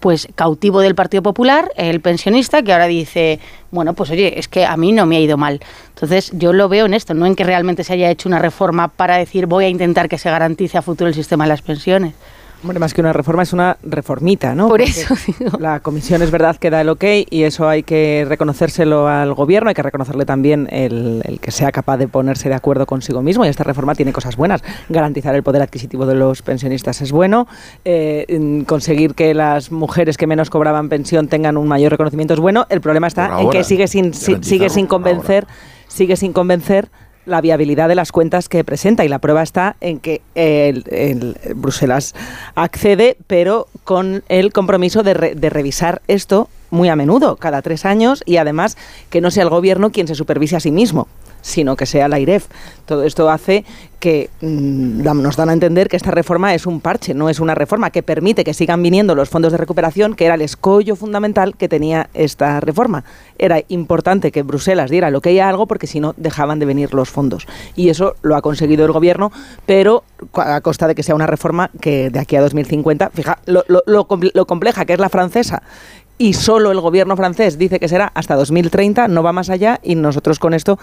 pues 0.00 0.28
cautivo 0.34 0.80
del 0.80 0.94
Partido 0.94 1.22
Popular, 1.22 1.70
el 1.76 2.00
pensionista, 2.00 2.62
que 2.62 2.72
ahora 2.72 2.86
dice, 2.86 3.40
bueno, 3.70 3.94
pues 3.94 4.10
oye, 4.10 4.38
es 4.38 4.48
que 4.48 4.64
a 4.64 4.76
mí 4.76 4.92
no 4.92 5.06
me 5.06 5.16
ha 5.16 5.20
ido 5.20 5.36
mal. 5.36 5.60
Entonces 5.88 6.30
yo 6.34 6.52
lo 6.52 6.68
veo 6.68 6.86
en 6.86 6.94
esto, 6.94 7.14
no 7.14 7.26
en 7.26 7.34
que 7.34 7.44
realmente 7.44 7.84
se 7.84 7.94
haya 7.94 8.10
hecho 8.10 8.28
una 8.28 8.38
reforma 8.38 8.88
para 8.88 9.16
decir 9.16 9.46
voy 9.46 9.64
a 9.64 9.68
intentar 9.68 10.08
que 10.08 10.18
se 10.18 10.30
garantice 10.30 10.78
a 10.78 10.82
futuro 10.82 11.08
el 11.08 11.14
sistema 11.14 11.44
de 11.44 11.48
las 11.48 11.62
pensiones. 11.62 12.14
Hombre, 12.62 12.78
más 12.78 12.94
que 12.94 13.00
una 13.00 13.12
reforma 13.12 13.42
es 13.42 13.52
una 13.52 13.76
reformita, 13.82 14.54
¿no? 14.54 14.68
Por 14.68 14.80
Porque 14.80 14.90
eso 14.90 15.14
La 15.60 15.80
comisión 15.80 16.22
es 16.22 16.30
verdad 16.30 16.56
que 16.56 16.70
da 16.70 16.80
el 16.80 16.88
ok 16.88 17.04
y 17.30 17.42
eso 17.44 17.68
hay 17.68 17.82
que 17.82 18.24
reconocérselo 18.28 19.06
al 19.08 19.34
gobierno, 19.34 19.68
hay 19.68 19.74
que 19.74 19.82
reconocerle 19.82 20.24
también 20.24 20.66
el, 20.70 21.20
el 21.24 21.38
que 21.38 21.50
sea 21.50 21.70
capaz 21.70 21.98
de 21.98 22.08
ponerse 22.08 22.48
de 22.48 22.54
acuerdo 22.54 22.86
consigo 22.86 23.22
mismo 23.22 23.44
y 23.44 23.48
esta 23.48 23.62
reforma 23.62 23.94
tiene 23.94 24.12
cosas 24.12 24.36
buenas. 24.36 24.62
Garantizar 24.88 25.34
el 25.34 25.42
poder 25.42 25.62
adquisitivo 25.62 26.06
de 26.06 26.14
los 26.14 26.42
pensionistas 26.42 27.02
es 27.02 27.12
bueno, 27.12 27.46
eh, 27.84 28.24
mm, 28.28 28.62
conseguir 28.62 29.14
que 29.14 29.34
las 29.34 29.70
mujeres 29.70 30.16
que 30.16 30.26
menos 30.26 30.50
cobraban 30.50 30.88
pensión 30.88 31.28
tengan 31.28 31.56
un 31.56 31.68
mayor 31.68 31.92
reconocimiento 31.92 32.34
es 32.34 32.40
bueno. 32.40 32.66
El 32.70 32.80
problema 32.80 33.06
está 33.06 33.40
en 33.40 33.50
que 33.50 33.64
sigue 33.64 33.86
sin, 33.86 34.14
si- 34.14 34.38
sigue 34.42 34.70
sin 34.70 34.86
convencer, 34.86 35.46
sigue 35.88 36.16
sin 36.16 36.32
convencer 36.32 36.88
la 37.26 37.40
viabilidad 37.40 37.88
de 37.88 37.94
las 37.94 38.12
cuentas 38.12 38.48
que 38.48 38.64
presenta 38.64 39.04
y 39.04 39.08
la 39.08 39.18
prueba 39.18 39.42
está 39.42 39.76
en 39.80 39.98
que 40.00 40.22
el, 40.34 40.84
el- 40.90 41.36
Bruselas 41.54 42.14
accede, 42.54 43.16
pero 43.26 43.68
con 43.84 44.22
el 44.28 44.52
compromiso 44.52 45.02
de, 45.02 45.14
re- 45.14 45.34
de 45.34 45.50
revisar 45.50 46.02
esto 46.08 46.48
muy 46.70 46.88
a 46.88 46.96
menudo, 46.96 47.36
cada 47.36 47.62
tres 47.62 47.84
años, 47.84 48.22
y 48.26 48.38
además 48.38 48.76
que 49.10 49.20
no 49.20 49.30
sea 49.30 49.42
el 49.44 49.50
gobierno 49.50 49.90
quien 49.90 50.08
se 50.08 50.14
supervise 50.14 50.56
a 50.56 50.60
sí 50.60 50.70
mismo, 50.72 51.06
sino 51.46 51.76
que 51.76 51.86
sea 51.86 52.08
la 52.08 52.18
IREF. 52.18 52.46
Todo 52.86 53.04
esto 53.04 53.30
hace 53.30 53.64
que 54.00 54.30
mm, 54.40 55.02
nos 55.22 55.36
dan 55.36 55.48
a 55.48 55.52
entender 55.52 55.88
que 55.88 55.96
esta 55.96 56.10
reforma 56.10 56.54
es 56.54 56.66
un 56.66 56.80
parche, 56.80 57.14
no 57.14 57.28
es 57.30 57.38
una 57.40 57.54
reforma 57.54 57.90
que 57.90 58.02
permite 58.02 58.42
que 58.44 58.52
sigan 58.52 58.82
viniendo 58.82 59.14
los 59.14 59.28
fondos 59.28 59.52
de 59.52 59.58
recuperación, 59.58 60.14
que 60.14 60.24
era 60.26 60.34
el 60.34 60.42
escollo 60.42 60.96
fundamental 60.96 61.56
que 61.56 61.68
tenía 61.68 62.08
esta 62.14 62.58
reforma. 62.60 63.04
Era 63.38 63.62
importante 63.68 64.32
que 64.32 64.42
Bruselas 64.42 64.90
diera 64.90 65.10
lo 65.10 65.20
que 65.20 65.28
hay 65.30 65.38
algo 65.38 65.66
porque 65.66 65.86
si 65.86 66.00
no 66.00 66.14
dejaban 66.16 66.58
de 66.58 66.66
venir 66.66 66.92
los 66.94 67.10
fondos. 67.10 67.46
Y 67.76 67.88
eso 67.90 68.16
lo 68.22 68.34
ha 68.36 68.42
conseguido 68.42 68.84
el 68.84 68.92
gobierno, 68.92 69.30
pero 69.66 70.02
a 70.34 70.60
costa 70.60 70.88
de 70.88 70.94
que 70.96 71.02
sea 71.04 71.14
una 71.14 71.26
reforma 71.28 71.70
que 71.80 72.10
de 72.10 72.18
aquí 72.18 72.34
a 72.36 72.40
2050, 72.42 73.10
fija, 73.10 73.38
lo, 73.46 73.64
lo- 73.68 73.82
lo 73.86 74.06
lo 74.34 74.46
compleja 74.46 74.84
que 74.84 74.94
es 74.94 74.98
la 74.98 75.08
francesa, 75.08 75.62
y 76.18 76.32
solo 76.32 76.70
el 76.70 76.80
gobierno 76.80 77.14
francés 77.16 77.58
dice 77.58 77.78
que 77.78 77.88
será 77.88 78.10
hasta 78.14 78.34
2030, 78.36 79.06
no 79.08 79.22
va 79.22 79.32
más 79.32 79.50
allá 79.50 79.80
y 79.82 79.94
nosotros 79.96 80.38
con 80.38 80.54
esto 80.54 80.78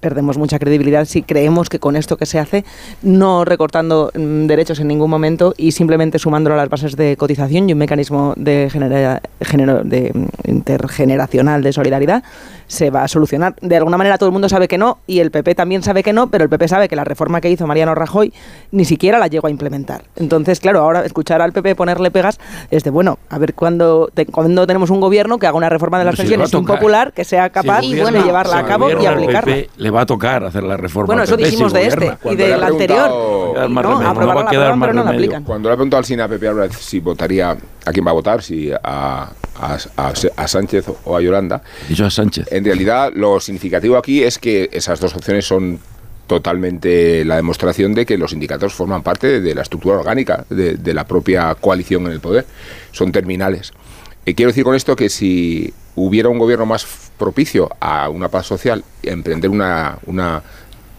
perdemos 0.00 0.38
mucha 0.38 0.58
credibilidad 0.58 1.04
si 1.04 1.22
creemos 1.22 1.68
que 1.68 1.78
con 1.78 1.94
esto 1.94 2.16
que 2.16 2.26
se 2.26 2.38
hace, 2.38 2.64
no 3.02 3.44
recortando 3.44 4.10
mm, 4.14 4.46
derechos 4.46 4.80
en 4.80 4.88
ningún 4.88 5.10
momento 5.10 5.54
y 5.56 5.72
simplemente 5.72 6.18
sumándolo 6.18 6.54
a 6.54 6.58
las 6.58 6.68
bases 6.68 6.96
de 6.96 7.16
cotización 7.16 7.68
y 7.68 7.72
un 7.74 7.78
mecanismo 7.78 8.34
de, 8.36 8.68
genera- 8.70 9.20
género- 9.40 9.82
de 9.84 10.10
mm, 10.12 10.50
intergeneracional 10.50 11.62
de 11.62 11.72
solidaridad, 11.72 12.22
se 12.70 12.88
va 12.90 13.02
a 13.02 13.08
solucionar. 13.08 13.56
De 13.60 13.76
alguna 13.76 13.96
manera 13.98 14.16
todo 14.16 14.28
el 14.28 14.32
mundo 14.32 14.48
sabe 14.48 14.68
que 14.68 14.78
no 14.78 14.98
y 15.08 15.18
el 15.18 15.32
PP 15.32 15.56
también 15.56 15.82
sabe 15.82 16.04
que 16.04 16.12
no, 16.12 16.28
pero 16.30 16.44
el 16.44 16.50
PP 16.50 16.68
sabe 16.68 16.88
que 16.88 16.94
la 16.94 17.02
reforma 17.02 17.40
que 17.40 17.50
hizo 17.50 17.66
Mariano 17.66 17.96
Rajoy 17.96 18.32
ni 18.70 18.84
siquiera 18.84 19.18
la 19.18 19.26
llegó 19.26 19.48
a 19.48 19.50
implementar. 19.50 20.04
Entonces, 20.14 20.60
claro, 20.60 20.78
ahora 20.80 21.04
escuchar 21.04 21.42
al 21.42 21.52
PP 21.52 21.74
ponerle 21.74 22.12
pegas 22.12 22.38
es 22.70 22.84
de, 22.84 22.90
bueno, 22.90 23.18
a 23.28 23.38
ver 23.38 23.54
cuándo, 23.54 24.08
te- 24.14 24.26
cuándo 24.26 24.68
tenemos 24.68 24.90
un 24.90 25.00
gobierno 25.00 25.38
que 25.38 25.48
haga 25.48 25.56
una 25.56 25.68
reforma 25.68 25.98
de 25.98 26.04
las 26.04 26.14
si 26.14 26.22
pensiones 26.22 26.52
impopular, 26.54 27.12
que 27.12 27.24
sea 27.24 27.50
capaz 27.50 27.80
Si 27.80 27.86
el 27.90 27.96
de 27.96 28.02
gobierno- 28.04 28.24
llevarla 28.24 28.52
si 28.52 28.58
a 28.60 28.64
cabo 28.66 28.88
y 28.88 28.94
gobierno 28.94 29.16
aplicarla. 29.20 29.54
PP 29.54 29.70
le 29.76 29.90
va 29.90 30.00
a 30.02 30.06
tocar 30.06 30.44
hacer 30.44 30.62
la 30.62 30.76
reforma. 30.76 31.06
Bueno, 31.06 31.22
eso 31.24 31.36
PP 31.36 31.44
si 31.46 31.50
dijimos 31.50 31.72
de 31.72 31.86
este 31.88 32.16
y 32.30 32.36
del 32.36 32.62
anterior. 32.62 33.08
No, 33.10 33.82
no 33.82 34.08
aprobar 34.08 34.36
va 34.36 34.40
a 34.42 34.44
la 34.44 34.50
quedar 34.50 34.70
aprueban, 34.70 34.78
más 34.78 34.86
pero 34.88 34.98
no 34.98 35.04
la 35.04 35.10
remedio. 35.10 35.26
aplican. 35.30 35.42
Cuando 35.44 35.68
le 35.68 35.72
ha 35.72 35.76
preguntado 35.76 35.98
al 35.98 36.04
Sina 36.04 36.28
Pepe 36.28 36.46
Álvarez 36.48 36.76
si 36.78 37.00
votaría 37.00 37.50
a 37.50 37.92
quién 37.92 38.06
va 38.06 38.10
a 38.10 38.14
votar, 38.14 38.42
si 38.42 38.70
a, 38.70 39.28
a, 39.60 39.78
a- 39.96 40.12
a 40.36 40.48
Sánchez 40.48 40.86
o 41.04 41.16
a 41.16 41.20
Yolanda. 41.20 41.62
Dicho 41.88 42.04
a 42.06 42.10
Sánchez. 42.10 42.46
En 42.50 42.64
realidad, 42.64 43.12
lo 43.14 43.38
significativo 43.40 43.96
aquí 43.96 44.22
es 44.22 44.38
que 44.38 44.68
esas 44.72 45.00
dos 45.00 45.14
opciones 45.14 45.46
son 45.46 45.78
totalmente 46.26 47.24
la 47.24 47.36
demostración 47.36 47.92
de 47.94 48.06
que 48.06 48.16
los 48.16 48.30
sindicatos 48.30 48.72
forman 48.72 49.02
parte 49.02 49.40
de 49.40 49.54
la 49.54 49.62
estructura 49.62 49.98
orgánica 49.98 50.44
de, 50.48 50.74
de 50.76 50.94
la 50.94 51.04
propia 51.04 51.54
coalición 51.56 52.06
en 52.06 52.12
el 52.12 52.20
poder. 52.20 52.46
Son 52.92 53.10
terminales. 53.10 53.72
Y 54.24 54.34
quiero 54.34 54.50
decir 54.50 54.62
con 54.64 54.76
esto 54.76 54.94
que 54.94 55.08
si 55.08 55.72
hubiera 55.96 56.28
un 56.28 56.38
gobierno 56.38 56.66
más 56.66 56.86
propicio 57.18 57.68
a 57.80 58.08
una 58.08 58.28
paz 58.28 58.46
social, 58.46 58.84
emprender 59.02 59.50
una, 59.50 59.98
una 60.06 60.42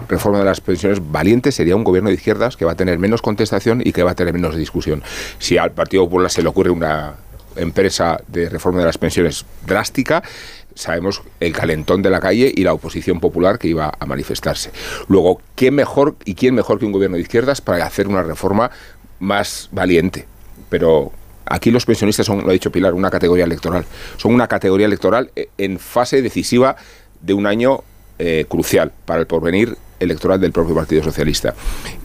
reforma 0.09 0.39
de 0.39 0.45
las 0.45 0.59
pensiones 0.59 0.99
valiente 1.11 1.51
sería 1.53 1.75
un 1.77 1.83
gobierno 1.85 2.09
de 2.09 2.15
izquierdas 2.15 2.57
que 2.57 2.65
va 2.65 2.73
a 2.73 2.75
tener 2.75 2.99
menos 2.99 3.21
contestación 3.21 3.81
y 3.85 3.93
que 3.93 4.03
va 4.03 4.11
a 4.11 4.15
tener 4.15 4.33
menos 4.33 4.55
discusión. 4.57 5.01
Si 5.39 5.57
al 5.57 5.71
Partido 5.71 6.03
Popular 6.03 6.29
se 6.29 6.41
le 6.41 6.49
ocurre 6.49 6.71
una 6.71 7.13
empresa 7.55 8.21
de 8.27 8.49
reforma 8.49 8.79
de 8.79 8.85
las 8.85 8.97
pensiones 8.97 9.45
drástica, 9.65 10.23
sabemos 10.75 11.21
el 11.39 11.53
calentón 11.53 12.01
de 12.01 12.09
la 12.09 12.19
calle 12.19 12.51
y 12.55 12.63
la 12.63 12.73
oposición 12.73 13.19
popular 13.19 13.59
que 13.59 13.67
iba 13.67 13.91
a 13.97 14.05
manifestarse. 14.05 14.71
Luego, 15.07 15.41
¿qué 15.55 15.71
mejor 15.71 16.15
y 16.25 16.35
quién 16.35 16.55
mejor 16.55 16.79
que 16.79 16.85
un 16.85 16.91
gobierno 16.91 17.17
de 17.17 17.23
izquierdas 17.23 17.61
para 17.61 17.85
hacer 17.85 18.07
una 18.07 18.23
reforma 18.23 18.71
más 19.19 19.69
valiente? 19.71 20.25
Pero 20.69 21.11
aquí 21.45 21.71
los 21.71 21.85
pensionistas 21.85 22.25
son, 22.25 22.43
lo 22.43 22.49
ha 22.49 22.53
dicho 22.53 22.71
Pilar, 22.71 22.93
una 22.93 23.09
categoría 23.09 23.45
electoral. 23.45 23.85
Son 24.17 24.33
una 24.33 24.47
categoría 24.47 24.85
electoral 24.85 25.31
eh, 25.35 25.49
en 25.57 25.79
fase 25.79 26.21
decisiva 26.21 26.75
de 27.21 27.33
un 27.33 27.45
año 27.45 27.83
eh, 28.19 28.45
crucial 28.47 28.91
para 29.05 29.19
el 29.21 29.27
porvenir 29.27 29.77
electoral 29.99 30.39
del 30.39 30.51
propio 30.51 30.75
Partido 30.75 31.03
Socialista. 31.03 31.53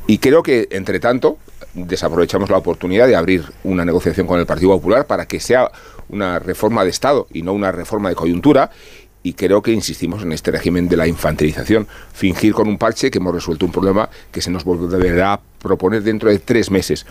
Y 0.07 0.19
creo 0.19 0.43
que, 0.43 0.69
entre 0.71 1.01
tanto, 1.01 1.39
desaprovechamos 1.77 2.51
la 2.51 2.57
oportunidad 2.57 3.07
de 3.07 3.17
abrir 3.17 3.45
una 3.63 3.85
negociación 3.85 4.27
con 4.27 4.41
el 4.41 4.47
Partido 4.47 4.71
Popular 4.71 5.07
para 5.07 5.27
que 5.27 5.41
sea 5.41 5.71
una 6.09 6.39
reforma 6.39 6.85
de 6.85 6.91
Estado 6.91 7.27
y 7.33 7.43
no 7.43 7.53
una 7.53 7.71
reforma 7.73 8.09
de 8.09 8.15
coyuntura. 8.15 8.71
Y 9.23 9.35
creo 9.35 9.61
que 9.61 9.73
insistimos 9.73 10.23
en 10.23 10.33
este 10.33 10.53
régimen 10.53 10.89
de 10.89 10.97
la 10.97 11.09
infantilización. 11.09 11.89
Fingir 12.13 12.55
con 12.55 12.69
un 12.69 12.79
parche 12.79 13.11
que 13.11 13.19
hemos 13.19 13.35
resuelto 13.35 13.67
un 13.67 13.73
problema 13.73 14.09
que 14.31 14.41
se 14.41 14.51
nos 14.51 14.65
volverá 14.65 15.35
a 15.35 15.41
proponer 15.59 16.03
dentro 16.03 16.31
de 16.31 16.39
tres 16.39 16.71
meses. 16.71 17.07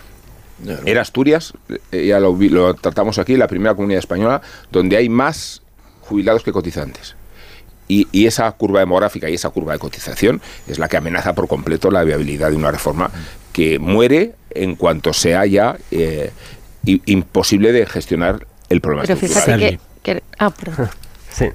Era 0.86 1.02
Asturias, 1.02 1.52
eh, 1.92 2.06
ya 2.06 2.18
lo, 2.18 2.74
tratamos 2.74 3.18
aquí, 3.18 3.36
la 3.36 3.46
primera 3.46 3.74
comunidad 3.74 3.98
española 3.98 4.40
donde 4.72 4.96
hay 4.96 5.10
más 5.10 5.60
jubilados 6.00 6.42
que 6.42 6.52
cotizantes. 6.52 7.14
Y, 7.88 8.08
y 8.10 8.26
esa 8.26 8.50
curva 8.52 8.80
demográfica 8.80 9.28
y 9.28 9.34
esa 9.34 9.50
curva 9.50 9.74
de 9.74 9.78
cotización 9.78 10.40
es 10.66 10.78
la 10.78 10.88
que 10.88 10.96
amenaza 10.96 11.34
por 11.34 11.46
completo 11.46 11.90
la 11.90 12.02
viabilidad 12.02 12.50
de 12.50 12.56
una 12.56 12.72
reforma 12.72 13.10
que 13.56 13.78
muere 13.78 14.34
en 14.50 14.74
cuanto 14.76 15.14
sea 15.14 15.46
ya 15.46 15.76
eh, 15.90 16.30
i- 16.84 17.00
imposible 17.06 17.72
de 17.72 17.86
gestionar 17.86 18.46
el 18.68 18.82
problema. 18.82 19.06
Pero 19.06 19.18
fíjate 19.18 19.56
que, 19.56 19.80
que- 20.02 20.22
Ah, 20.38 20.50
perdón. 20.50 20.90
Sí. 21.32 21.46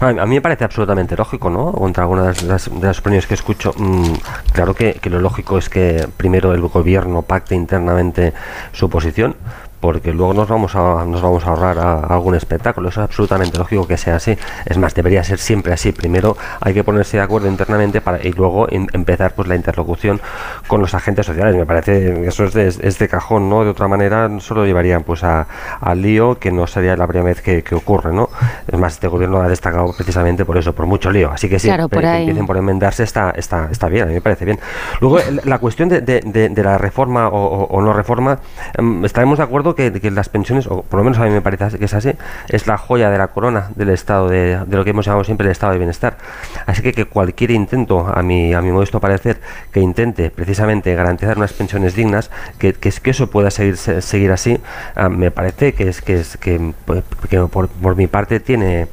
Bueno, 0.00 0.22
a 0.22 0.26
mí 0.26 0.34
me 0.36 0.40
parece 0.40 0.64
absolutamente 0.64 1.16
lógico, 1.16 1.50
¿no? 1.50 1.72
Contra 1.72 2.04
algunas 2.04 2.40
de 2.42 2.48
las, 2.48 2.70
de 2.80 2.86
las 2.86 2.98
opiniones 2.98 3.26
que 3.26 3.34
escucho, 3.34 3.72
mm, 3.76 4.12
claro 4.52 4.74
que, 4.74 4.94
que 4.94 5.10
lo 5.10 5.20
lógico 5.20 5.58
es 5.58 5.68
que 5.68 6.06
primero 6.16 6.54
el 6.54 6.60
gobierno 6.62 7.22
pacte 7.22 7.54
internamente 7.54 8.32
su 8.72 8.88
posición, 8.88 9.36
porque 9.80 10.12
luego 10.12 10.34
nos 10.34 10.48
vamos 10.48 10.74
a 10.74 11.04
nos 11.06 11.22
vamos 11.22 11.44
a 11.46 11.50
ahorrar 11.50 11.78
a- 11.78 12.00
algún 12.00 12.34
espectáculo. 12.34 12.88
Eso 12.88 13.00
es 13.00 13.04
absolutamente 13.04 13.58
lógico 13.58 13.86
que 13.86 13.96
sea 13.96 14.16
así. 14.16 14.36
Es 14.66 14.78
más, 14.78 14.94
debería 14.94 15.22
ser 15.24 15.38
siempre 15.38 15.72
así. 15.72 15.92
Primero 15.92 16.36
hay 16.60 16.74
que 16.74 16.84
ponerse 16.84 17.16
de 17.16 17.22
acuerdo 17.22 17.48
internamente 17.48 18.00
para 18.00 18.22
y 18.24 18.32
luego 18.32 18.66
em- 18.70 18.86
empezar 18.92 19.32
pues 19.34 19.48
la 19.48 19.54
interlocución 19.56 20.20
con 20.66 20.80
los 20.80 20.94
agentes 20.94 21.26
sociales. 21.26 21.54
Me 21.56 21.66
parece 21.66 22.14
que 22.22 22.26
eso 22.28 22.44
es 22.44 22.52
de, 22.54 22.66
es 22.68 22.98
de 22.98 23.08
cajón, 23.08 23.48
¿no? 23.48 23.64
De 23.64 23.70
otra 23.70 23.88
manera 23.88 24.28
solo 24.40 24.64
llevarían 24.66 25.02
pues 25.04 25.22
a, 25.24 25.46
al 25.80 26.02
lío 26.02 26.38
que 26.38 26.50
no 26.52 26.66
sería 26.66 26.96
la 26.96 27.06
primera 27.06 27.26
vez 27.28 27.42
que, 27.42 27.62
que 27.62 27.74
ocurre, 27.74 28.12
¿no? 28.12 28.28
Es 28.66 28.78
más, 28.78 28.94
este 28.94 29.08
gobierno 29.08 29.40
ha 29.40 29.48
destacado 29.48 29.92
precisamente 29.96 30.44
por 30.44 30.58
eso, 30.58 30.72
por 30.74 30.86
mucho 30.86 31.10
lío. 31.10 31.30
Así 31.30 31.48
que 31.48 31.58
sí, 31.58 31.68
Claro, 31.68 31.88
por 31.88 32.00
que 32.00 32.06
empiecen 32.20 32.46
por 32.46 32.56
enmendarse 32.56 33.02
está, 33.04 33.30
está, 33.30 33.68
está 33.70 33.88
bien, 33.88 34.04
a 34.04 34.06
mí 34.06 34.14
me 34.14 34.20
parece 34.20 34.44
bien. 34.44 34.58
Luego, 35.00 35.18
la 35.44 35.58
cuestión 35.58 35.88
de, 35.88 36.00
de- 36.00 36.20
la 36.62 36.76
reforma 36.78 37.28
o, 37.28 37.36
o- 37.44 37.64
o 37.66 37.80
no 37.82 37.92
reforma, 37.92 38.38
em, 38.76 39.04
estaremos 39.04 39.38
de 39.38 39.44
acuerdo 39.44 39.67
que, 39.74 39.92
que 39.92 40.10
las 40.10 40.28
pensiones, 40.28 40.66
o 40.66 40.82
por 40.82 40.98
lo 40.98 41.04
menos 41.04 41.18
a 41.18 41.24
mí 41.24 41.30
me 41.30 41.40
parece 41.40 41.78
que 41.78 41.84
es 41.84 41.94
así, 41.94 42.12
es 42.48 42.66
la 42.66 42.78
joya 42.78 43.10
de 43.10 43.18
la 43.18 43.28
corona 43.28 43.70
del 43.76 43.90
estado 43.90 44.28
de, 44.28 44.58
de 44.66 44.76
lo 44.76 44.84
que 44.84 44.90
hemos 44.90 45.04
llamado 45.06 45.24
siempre 45.24 45.46
el 45.46 45.52
estado 45.52 45.72
de 45.72 45.78
bienestar. 45.78 46.18
Así 46.66 46.82
que, 46.82 46.92
que 46.92 47.04
cualquier 47.06 47.50
intento, 47.50 48.06
a 48.06 48.22
mi, 48.22 48.54
a 48.54 48.60
mi 48.62 48.70
modesto 48.72 49.00
parecer, 49.00 49.40
que 49.72 49.80
intente 49.80 50.30
precisamente 50.30 50.94
garantizar 50.94 51.36
unas 51.36 51.52
pensiones 51.52 51.94
dignas, 51.94 52.30
que, 52.58 52.72
que, 52.74 52.90
que 52.90 53.10
eso 53.10 53.30
pueda 53.30 53.50
seguir, 53.50 53.76
se- 53.76 54.00
seguir 54.02 54.30
así, 54.32 54.58
ah, 54.94 55.08
me 55.08 55.30
parece 55.30 55.72
que 55.74 55.88
es 55.88 56.02
que, 56.02 56.20
es, 56.20 56.36
que, 56.36 56.72
pues, 56.84 57.02
que 57.28 57.38
por, 57.42 57.68
por 57.68 57.96
mi 57.96 58.06
parte 58.06 58.40
tiene 58.40 58.88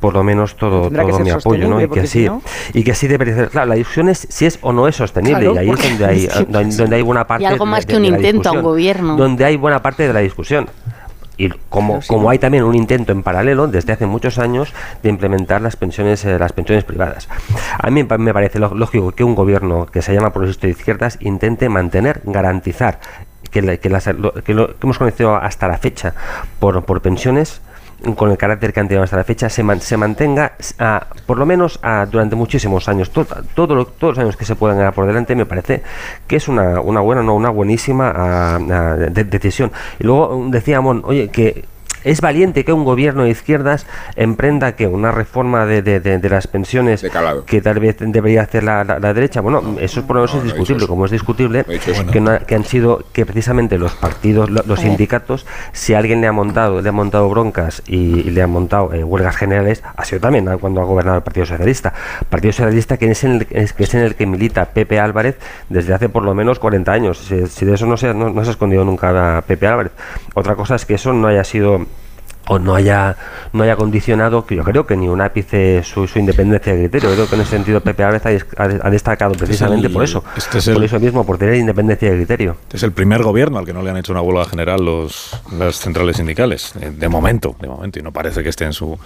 por 0.00 0.14
lo 0.14 0.22
menos 0.24 0.56
todo, 0.56 0.90
todo 0.90 1.18
mi 1.20 1.30
apoyo, 1.30 1.68
¿no? 1.68 1.78
Y 1.78 1.82
que 1.82 1.88
porque 1.88 2.06
si 2.06 2.20
sí, 2.20 2.26
no- 2.26 2.42
y 2.72 2.82
que 2.84 2.94
sí 2.94 3.06
debería 3.08 3.34
ser. 3.34 3.48
Claro, 3.50 3.66
la 3.68 3.74
discusión 3.74 4.08
es 4.08 4.26
si 4.30 4.46
es 4.46 4.58
o 4.62 4.72
no 4.72 4.88
es 4.88 4.96
sostenible, 4.96 5.40
Claro, 5.40 5.54
y 5.54 5.58
ahí 5.58 5.70
es 5.70 5.82
donde 5.88 6.06
hay, 6.06 6.20
sí, 6.30 6.46
donde, 6.48 6.76
donde 6.76 6.96
hay 6.96 7.02
buena 7.02 7.26
parte. 7.26 7.42
Y 7.44 7.46
algo 7.46 7.64
de- 7.66 7.70
más 7.70 7.86
de- 7.86 7.92
que 7.92 7.98
un 7.98 8.04
intento 8.06 8.48
a 8.48 8.52
un 8.52 8.62
gobierno. 8.62 9.16
Donde 9.16 9.44
hay 9.44 9.56
buena 9.56 9.82
parte 9.82 10.06
de 10.06 10.12
la 10.14 10.19
discusión. 10.20 10.68
Y 11.36 11.48
como, 11.70 12.00
como 12.06 12.28
hay 12.28 12.38
también 12.38 12.64
un 12.64 12.74
intento 12.74 13.12
en 13.12 13.22
paralelo 13.22 13.66
desde 13.66 13.94
hace 13.94 14.04
muchos 14.04 14.38
años 14.38 14.74
de 15.02 15.08
implementar 15.08 15.62
las 15.62 15.74
pensiones 15.74 16.22
eh, 16.26 16.38
las 16.38 16.52
pensiones 16.52 16.84
privadas. 16.84 17.28
A 17.78 17.88
mí 17.90 18.04
me 18.04 18.34
parece 18.34 18.58
lógico 18.58 19.12
que 19.12 19.24
un 19.24 19.34
gobierno 19.34 19.86
que 19.86 20.02
se 20.02 20.12
llama 20.12 20.34
progresista 20.34 20.66
de 20.66 20.72
izquierdas 20.74 21.16
intente 21.20 21.70
mantener, 21.70 22.20
garantizar 22.24 23.00
que, 23.50 23.62
la- 23.62 23.78
que 23.78 23.88
las- 23.88 24.06
lo, 24.08 24.34
que 24.34 24.52
lo 24.52 24.66
que 24.68 24.76
hemos 24.82 24.98
conocido 24.98 25.34
hasta 25.34 25.66
la 25.66 25.78
fecha 25.78 26.12
por, 26.58 26.84
por 26.84 27.00
pensiones 27.00 27.62
con 28.16 28.30
el 28.30 28.38
carácter 28.38 28.72
que 28.72 28.80
han 28.80 28.88
tenido 28.88 29.04
hasta 29.04 29.16
la 29.16 29.24
fecha, 29.24 29.48
se, 29.48 29.64
se 29.80 29.96
mantenga 29.96 30.52
por 31.26 31.38
lo 31.38 31.46
menos 31.46 31.80
durante 32.10 32.36
muchísimos 32.36 32.88
años. 32.88 33.10
Todo, 33.10 33.26
todos 33.54 34.00
los 34.00 34.18
años 34.18 34.36
que 34.36 34.44
se 34.44 34.56
puedan 34.56 34.78
ganar 34.78 34.94
por 34.94 35.06
delante 35.06 35.34
me 35.34 35.46
parece 35.46 35.82
que 36.26 36.36
es 36.36 36.48
una, 36.48 36.80
una 36.80 37.00
buena, 37.00 37.22
no, 37.22 37.34
una 37.34 37.50
buenísima 37.50 38.58
decisión. 39.10 39.72
Y 39.98 40.04
luego 40.04 40.46
decía 40.50 40.80
oye, 40.80 41.28
que 41.28 41.64
es 42.04 42.20
valiente 42.20 42.64
que 42.64 42.72
un 42.72 42.84
gobierno 42.84 43.24
de 43.24 43.30
izquierdas 43.30 43.86
emprenda 44.16 44.72
que 44.72 44.86
una 44.86 45.12
reforma 45.12 45.66
de, 45.66 45.82
de, 45.82 46.30
las 46.30 46.46
pensiones 46.46 47.04
que 47.46 47.60
tal 47.60 47.80
vez 47.80 47.96
debería 47.98 48.42
hacer 48.42 48.64
la, 48.64 48.84
derecha. 48.84 49.40
Bueno, 49.40 49.76
eso 49.80 50.06
por 50.06 50.16
lo 50.16 50.22
menos 50.22 50.36
es 50.36 50.44
discutible, 50.44 50.86
como 50.86 51.04
es 51.04 51.10
discutible 51.10 51.64
que, 51.64 52.54
han 52.54 52.64
sido 52.64 53.04
que 53.12 53.26
precisamente 53.26 53.78
los 53.78 53.92
partidos, 53.94 54.50
los, 54.50 54.80
sindicatos, 54.80 55.46
si 55.72 55.94
alguien 55.94 56.20
le 56.20 56.26
ha 56.26 56.32
montado, 56.32 56.80
le 56.80 56.88
ha 56.88 56.92
montado 56.92 57.28
broncas 57.28 57.82
y, 57.86 58.30
le 58.30 58.42
ha 58.42 58.46
montado 58.46 58.92
eh, 58.92 59.04
huelgas 59.04 59.36
generales, 59.36 59.82
ha 59.96 60.04
sido 60.04 60.20
también 60.20 60.46
cuando 60.58 60.80
ha 60.80 60.84
gobernado 60.84 61.18
el 61.18 61.22
Partido 61.22 61.46
Socialista. 61.46 61.92
Partido 62.28 62.52
Socialista 62.52 62.96
que 62.96 63.10
es 63.10 63.24
en 63.24 63.32
el 63.32 63.46
que, 63.46 63.58
es 63.78 63.94
en 63.94 64.00
el 64.00 64.14
que 64.14 64.26
milita 64.26 64.66
Pepe 64.66 65.00
Álvarez 65.00 65.38
desde 65.68 65.94
hace 65.94 66.08
por 66.08 66.22
lo 66.22 66.34
menos 66.34 66.58
40 66.58 66.92
años. 66.92 67.18
Si, 67.18 67.64
de 67.64 67.74
eso 67.74 67.86
no 67.86 67.96
se, 67.96 68.14
no, 68.14 68.30
no 68.30 68.42
se 68.42 68.50
ha 68.50 68.52
escondido 68.52 68.84
nunca 68.84 69.42
Pepe 69.46 69.66
Álvarez. 69.66 69.92
Otra 70.34 70.54
cosa 70.54 70.76
es 70.76 70.86
que 70.86 70.94
eso 70.94 71.12
no 71.12 71.28
haya 71.28 71.44
sido 71.44 71.86
o 72.50 72.58
no 72.58 72.74
haya 72.74 73.16
no 73.52 73.62
haya 73.62 73.76
condicionado 73.76 74.44
que 74.44 74.56
yo 74.56 74.64
creo 74.64 74.84
que 74.84 74.96
ni 74.96 75.08
un 75.08 75.20
ápice 75.20 75.84
su, 75.84 76.08
su 76.08 76.18
independencia 76.18 76.74
de 76.74 76.80
criterio. 76.80 77.14
Creo 77.14 77.28
que 77.28 77.36
en 77.36 77.42
ese 77.42 77.52
sentido 77.52 77.80
Pepe 77.80 78.02
Álvarez 78.02 78.44
ha, 78.58 78.90
destacado 78.90 79.34
precisamente 79.34 79.88
por 79.88 80.02
eso 80.02 80.24
este 80.36 80.72
por 80.72 80.82
eso 80.82 80.98
mismo 80.98 81.24
por 81.24 81.38
tener 81.38 81.54
independencia 81.54 82.10
de 82.10 82.16
criterio. 82.16 82.56
Este 82.62 82.78
es 82.78 82.82
el 82.82 82.90
primer 82.90 83.22
gobierno 83.22 83.58
al 83.58 83.64
que 83.64 83.72
no 83.72 83.82
le 83.82 83.90
han 83.90 83.96
hecho 83.98 84.12
una 84.12 84.20
huelga 84.20 84.44
general 84.46 84.84
los 84.84 85.40
las 85.56 85.76
centrales 85.76 86.16
sindicales 86.16 86.74
eh, 86.80 86.90
de 86.90 87.08
momento 87.08 87.54
de 87.60 87.68
momento 87.68 88.00
y 88.00 88.02
no 88.02 88.10
parece 88.10 88.42
que 88.42 88.48
esté 88.48 88.64
en 88.64 88.72
su 88.72 88.98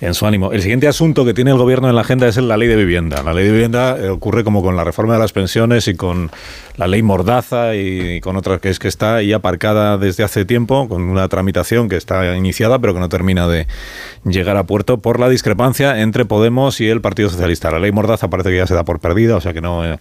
en 0.00 0.14
su 0.14 0.26
ánimo. 0.26 0.52
El 0.52 0.62
siguiente 0.62 0.88
asunto 0.88 1.24
que 1.24 1.34
tiene 1.34 1.50
el 1.50 1.58
gobierno 1.58 1.88
en 1.88 1.94
la 1.94 2.00
agenda 2.00 2.26
es 2.26 2.36
la 2.36 2.56
ley 2.56 2.68
de 2.68 2.76
vivienda. 2.76 3.22
La 3.22 3.34
ley 3.34 3.44
de 3.44 3.52
vivienda 3.52 3.96
eh, 3.98 4.08
ocurre 4.08 4.44
como 4.44 4.62
con 4.62 4.76
la 4.76 4.84
reforma 4.84 5.14
de 5.14 5.20
las 5.20 5.32
pensiones 5.32 5.88
y 5.88 5.94
con 5.94 6.30
la 6.76 6.86
ley 6.86 7.02
Mordaza 7.02 7.74
y, 7.74 8.20
con 8.20 8.36
otras 8.36 8.60
que 8.60 8.70
es 8.70 8.78
que 8.78 8.88
está 8.88 9.16
ahí 9.16 9.32
aparcada 9.34 9.98
desde 9.98 10.24
hace 10.24 10.46
tiempo, 10.46 10.88
con 10.88 11.02
una 11.02 11.28
tramitación 11.28 11.88
que 11.88 11.96
está 11.96 12.34
iniciada 12.34 12.78
pero 12.78 12.94
que 12.94 13.00
no 13.00 13.08
termina 13.10 13.46
de 13.46 13.66
llegar 14.24 14.56
a 14.56 14.64
puerto 14.64 14.98
por 14.98 15.20
la 15.20 15.28
discrepancia 15.28 16.00
entre 16.00 16.24
Podemos 16.24 16.80
y 16.80 16.88
el 16.88 17.02
Partido 17.02 17.28
Socialista. 17.28 17.70
La 17.70 17.78
ley 17.78 17.92
Mordaza 17.92 18.30
parece 18.30 18.50
que 18.50 18.56
ya 18.56 18.66
se 18.66 18.74
da 18.74 18.84
por 18.84 19.00
perdida, 19.00 19.36
o 19.36 19.40
sea 19.40 19.52
que 19.52 19.60
no, 19.60 19.84
eh, 19.84 19.98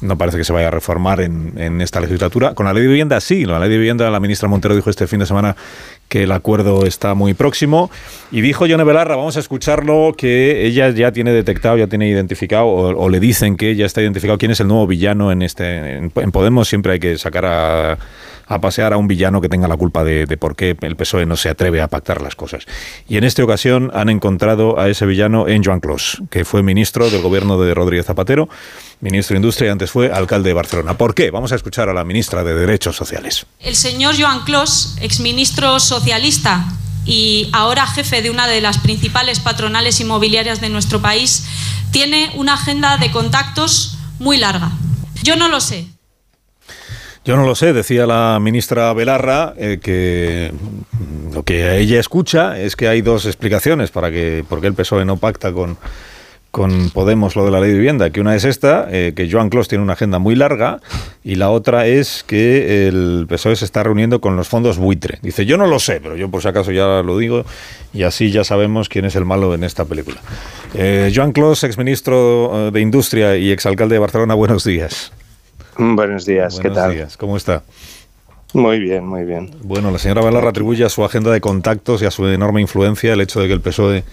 no 0.00 0.18
parece 0.18 0.38
que 0.38 0.44
se 0.44 0.52
vaya 0.52 0.68
a 0.68 0.72
reformar 0.72 1.20
en, 1.20 1.80
esta 1.80 2.00
legislatura. 2.00 2.54
Con 2.54 2.66
la 2.66 2.72
ley 2.72 2.82
de 2.82 2.88
vivienda 2.88 3.20
sí, 3.20 3.44
la 3.44 3.60
ley 3.60 3.68
de 3.68 3.76
vivienda 3.76 4.10
la 4.10 4.20
ministra 4.20 4.48
Montero 4.48 4.74
dijo 4.74 4.90
este 4.90 5.06
fin 5.06 5.20
de 5.20 5.26
semana 5.26 5.56
que 6.08 6.22
el 6.22 6.32
acuerdo 6.32 6.86
está 6.86 7.14
muy 7.14 7.34
próximo. 7.34 7.90
Y 8.30 8.40
dijo 8.40 8.66
Yone 8.66 8.84
Belarra, 8.84 9.16
vamos 9.16 9.35
escucharlo, 9.36 10.14
que 10.16 10.66
ella 10.66 10.90
ya 10.90 11.12
tiene 11.12 11.32
detectado, 11.32 11.76
ya 11.76 11.86
tiene 11.86 12.08
identificado, 12.08 12.66
o, 12.66 13.08
le 13.08 13.20
dicen 13.20 13.56
que 13.56 13.74
ya 13.76 13.86
está 13.86 14.02
identificado 14.02 14.38
quién 14.38 14.50
es 14.50 14.60
el 14.60 14.68
nuevo 14.68 14.86
villano 14.86 15.32
en 15.32 15.42
este. 15.42 15.96
En, 15.96 16.10
Podemos 16.10 16.68
siempre 16.68 16.92
hay 16.92 17.00
que 17.00 17.18
sacar 17.18 17.46
a, 17.46 17.98
pasear 18.60 18.92
a 18.92 18.96
un 18.96 19.08
villano 19.08 19.40
que 19.40 19.48
tenga 19.48 19.68
la 19.68 19.76
culpa 19.76 20.04
de, 20.04 20.26
de, 20.26 20.36
por 20.36 20.54
qué 20.54 20.76
el 20.80 20.96
PSOE 20.96 21.26
no 21.26 21.36
se 21.36 21.48
atreve 21.48 21.80
a 21.80 21.88
pactar 21.88 22.20
las 22.22 22.36
cosas. 22.36 22.66
Y 23.08 23.16
en 23.16 23.24
esta 23.24 23.42
ocasión 23.42 23.90
han 23.94 24.08
encontrado 24.08 24.78
a 24.78 24.88
ese 24.88 25.06
villano 25.06 25.48
en 25.48 25.64
Joan 25.64 25.80
Clos, 25.80 26.22
que 26.30 26.44
fue 26.44 26.62
ministro 26.62 27.10
del 27.10 27.22
gobierno 27.22 27.60
de 27.60 27.74
Rodríguez 27.74 28.06
Zapatero 28.06 28.48
ministro 29.00 29.34
de 29.34 29.38
Industria 29.38 29.68
y 29.68 29.70
antes 29.72 29.90
fue 29.90 30.10
alcalde 30.10 30.50
de 30.50 30.54
Barcelona. 30.54 30.96
¿Por 30.96 31.14
qué? 31.14 31.30
Vamos 31.30 31.52
a 31.52 31.56
escuchar 31.56 31.88
a 31.88 31.94
la 31.94 32.04
ministra 32.04 32.44
de 32.44 32.54
Derechos 32.54 32.96
Sociales. 32.96 33.46
El 33.60 33.74
señor 33.74 34.14
Joan 34.18 34.44
Clos, 34.44 34.96
exministro 35.00 35.78
socialista 35.80 36.64
y 37.06 37.48
ahora 37.52 37.86
jefe 37.86 38.22
de 38.22 38.30
una 38.30 38.46
de 38.46 38.60
las 38.60 38.78
principales 38.78 39.40
patronales 39.40 40.00
inmobiliarias 40.00 40.60
de 40.60 40.68
nuestro 40.68 41.00
país, 41.00 41.46
tiene 41.92 42.30
una 42.34 42.54
agenda 42.54 42.98
de 42.98 43.10
contactos 43.10 43.96
muy 44.18 44.36
larga. 44.36 44.72
Yo 45.22 45.36
no 45.36 45.48
lo 45.48 45.60
sé. 45.60 45.86
Yo 47.24 47.36
no 47.36 47.44
lo 47.44 47.56
sé, 47.56 47.72
decía 47.72 48.06
la 48.06 48.38
ministra 48.40 48.92
Belarra, 48.92 49.52
eh, 49.56 49.80
que 49.82 50.52
lo 51.32 51.42
que 51.42 51.78
ella 51.78 51.98
escucha 51.98 52.56
es 52.58 52.76
que 52.76 52.86
hay 52.86 53.02
dos 53.02 53.26
explicaciones 53.26 53.90
para 53.90 54.12
que 54.12 54.44
por 54.48 54.60
qué 54.60 54.68
el 54.68 54.74
PSOE 54.74 55.04
no 55.04 55.16
pacta 55.16 55.52
con 55.52 55.76
con 56.50 56.90
Podemos 56.90 57.36
lo 57.36 57.44
de 57.44 57.50
la 57.50 57.60
ley 57.60 57.70
de 57.70 57.76
vivienda, 57.76 58.10
que 58.10 58.20
una 58.20 58.34
es 58.34 58.44
esta, 58.44 58.86
eh, 58.90 59.12
que 59.14 59.30
Joan 59.30 59.50
Clos 59.50 59.68
tiene 59.68 59.84
una 59.84 59.92
agenda 59.92 60.18
muy 60.18 60.34
larga, 60.34 60.80
y 61.22 61.34
la 61.34 61.50
otra 61.50 61.86
es 61.86 62.24
que 62.26 62.88
el 62.88 63.26
PSOE 63.28 63.56
se 63.56 63.64
está 63.64 63.82
reuniendo 63.82 64.20
con 64.20 64.36
los 64.36 64.48
fondos 64.48 64.78
buitre. 64.78 65.18
Dice, 65.20 65.44
yo 65.44 65.58
no 65.58 65.66
lo 65.66 65.78
sé, 65.78 66.00
pero 66.00 66.16
yo 66.16 66.30
por 66.30 66.40
si 66.40 66.48
acaso 66.48 66.72
ya 66.72 67.02
lo 67.02 67.18
digo, 67.18 67.44
y 67.92 68.04
así 68.04 68.30
ya 68.30 68.42
sabemos 68.42 68.88
quién 68.88 69.04
es 69.04 69.16
el 69.16 69.26
malo 69.26 69.54
en 69.54 69.64
esta 69.64 69.84
película. 69.84 70.16
Eh, 70.74 71.12
Joan 71.14 71.32
Clos, 71.32 71.62
exministro 71.62 72.68
eh, 72.68 72.70
de 72.70 72.80
Industria 72.80 73.36
y 73.36 73.50
exalcalde 73.50 73.96
de 73.96 73.98
Barcelona, 73.98 74.34
buenos 74.34 74.64
días. 74.64 75.12
Buenos 75.76 76.24
días, 76.24 76.58
¿qué 76.58 76.70
tal? 76.70 76.94
Días. 76.94 77.16
¿Cómo 77.18 77.36
está? 77.36 77.62
Muy 78.54 78.78
bien, 78.78 79.06
muy 79.06 79.24
bien. 79.24 79.50
Bueno, 79.62 79.90
la 79.90 79.98
señora 79.98 80.22
Belarra 80.24 80.48
atribuye 80.48 80.84
a 80.84 80.88
su 80.88 81.04
agenda 81.04 81.30
de 81.30 81.42
contactos 81.42 82.00
y 82.00 82.06
a 82.06 82.10
su 82.10 82.26
enorme 82.26 82.62
influencia 82.62 83.12
el 83.12 83.20
hecho 83.20 83.40
de 83.40 83.48
que 83.48 83.52
el 83.52 83.60
PSOE 83.60 84.04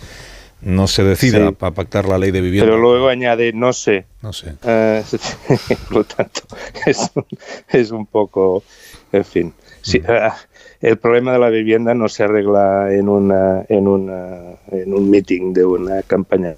no 0.63 0.87
se 0.87 1.03
decida 1.03 1.51
para 1.51 1.73
pactar 1.73 2.07
la 2.07 2.17
ley 2.17 2.31
de 2.31 2.41
vivienda. 2.41 2.65
Pero 2.65 2.81
luego 2.81 3.09
añade 3.09 3.53
no 3.53 3.73
sé. 3.73 4.05
No 4.21 4.33
sé. 4.33 4.55
Eh, 4.63 5.03
por 5.87 5.97
lo 5.97 6.03
tanto, 6.03 6.41
es 6.85 7.11
un, 7.15 7.25
es 7.69 7.91
un 7.91 8.05
poco, 8.05 8.63
en 9.11 9.25
fin. 9.25 9.53
Sí, 9.81 9.99
mm. 9.99 10.05
eh, 10.07 10.29
el 10.81 10.97
problema 10.97 11.33
de 11.33 11.39
la 11.39 11.49
vivienda 11.49 11.93
no 11.93 12.09
se 12.09 12.23
arregla 12.23 12.93
en, 12.93 13.09
una, 13.09 13.65
en, 13.69 13.87
una, 13.87 14.55
en 14.71 14.93
un 14.93 15.09
meeting 15.09 15.53
de 15.53 15.65
una 15.65 16.01
campaña. 16.03 16.55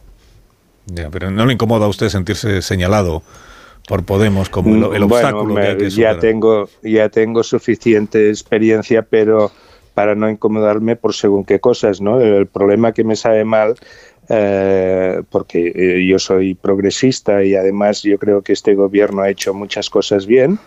Ya, 0.87 1.09
pero 1.09 1.31
¿no 1.31 1.45
le 1.45 1.53
incomoda 1.53 1.85
a 1.85 1.89
usted 1.89 2.09
sentirse 2.09 2.61
señalado 2.61 3.23
por 3.87 4.03
Podemos 4.03 4.49
como 4.49 4.93
el, 4.93 5.03
obstáculo 5.03 5.55
que 5.55 5.61
hay 5.61 5.77
que 5.77 5.89
Ya 5.91 6.17
tengo, 6.17 6.69
ya 6.81 7.09
tengo 7.09 7.43
suficiente 7.43 8.29
experiencia, 8.29 9.03
pero 9.03 9.51
para 9.95 10.13
no 10.13 10.29
incomodarme 10.29 10.95
por 10.95 11.15
según 11.15 11.43
qué 11.45 11.59
cosas, 11.59 12.01
¿no? 12.01 12.21
El 12.21 12.45
problema 12.45 12.93
que 12.93 13.03
me 13.03 13.15
sabe 13.15 13.43
mal 13.45 13.75
eh, 14.29 15.21
porque 15.29 15.71
eh, 15.75 16.05
yo 16.05 16.19
soy 16.19 16.55
progresista 16.55 17.43
y 17.43 17.55
además 17.55 18.03
yo 18.03 18.19
creo 18.19 18.41
que 18.41 18.53
este 18.53 18.75
gobierno 18.75 19.21
ha 19.21 19.29
hecho 19.29 19.53
muchas 19.53 19.89
cosas 19.89 20.27
bien. 20.27 20.59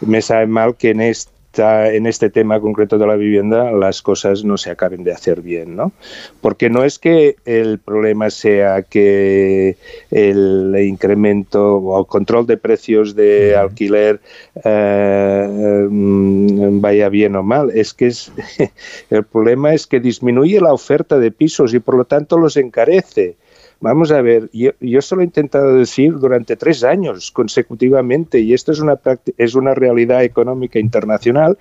Me 0.00 0.20
sabe 0.20 0.46
mal 0.46 0.76
que 0.76 0.90
en 0.90 1.00
este 1.00 1.32
en 1.58 2.06
este 2.06 2.30
tema 2.30 2.60
concreto 2.60 2.98
de 2.98 3.06
la 3.06 3.16
vivienda 3.16 3.70
las 3.72 4.02
cosas 4.02 4.44
no 4.44 4.56
se 4.56 4.70
acaben 4.70 5.04
de 5.04 5.12
hacer 5.12 5.42
bien, 5.42 5.76
¿no? 5.76 5.92
Porque 6.40 6.70
no 6.70 6.84
es 6.84 6.98
que 6.98 7.36
el 7.44 7.78
problema 7.78 8.30
sea 8.30 8.82
que 8.82 9.76
el 10.10 10.74
incremento 10.82 11.76
o 11.76 12.04
control 12.06 12.46
de 12.46 12.56
precios 12.56 13.14
de 13.14 13.56
alquiler 13.56 14.20
eh, 14.64 15.86
mm, 15.88 16.80
vaya 16.80 17.08
bien 17.08 17.36
o 17.36 17.42
mal, 17.42 17.70
es 17.74 17.92
que 17.94 18.06
es, 18.06 18.32
el 19.10 19.24
problema 19.24 19.74
es 19.74 19.86
que 19.86 20.00
disminuye 20.00 20.60
la 20.60 20.72
oferta 20.72 21.18
de 21.18 21.30
pisos 21.30 21.74
y 21.74 21.80
por 21.80 21.96
lo 21.96 22.04
tanto 22.04 22.38
los 22.38 22.56
encarece. 22.56 23.36
Vamos 23.82 24.12
a 24.12 24.22
ver, 24.22 24.48
yo, 24.52 24.70
yo 24.80 25.00
lo 25.10 25.22
he 25.22 25.24
intentado 25.24 25.74
decir 25.74 26.14
durante 26.14 26.56
tres 26.56 26.84
años 26.84 27.32
consecutivamente 27.32 28.38
y 28.38 28.54
esto 28.54 28.70
es 28.70 28.78
una, 28.78 28.96
es 29.36 29.56
una 29.56 29.74
realidad 29.74 30.22
económica 30.22 30.78
internacional 30.78 31.58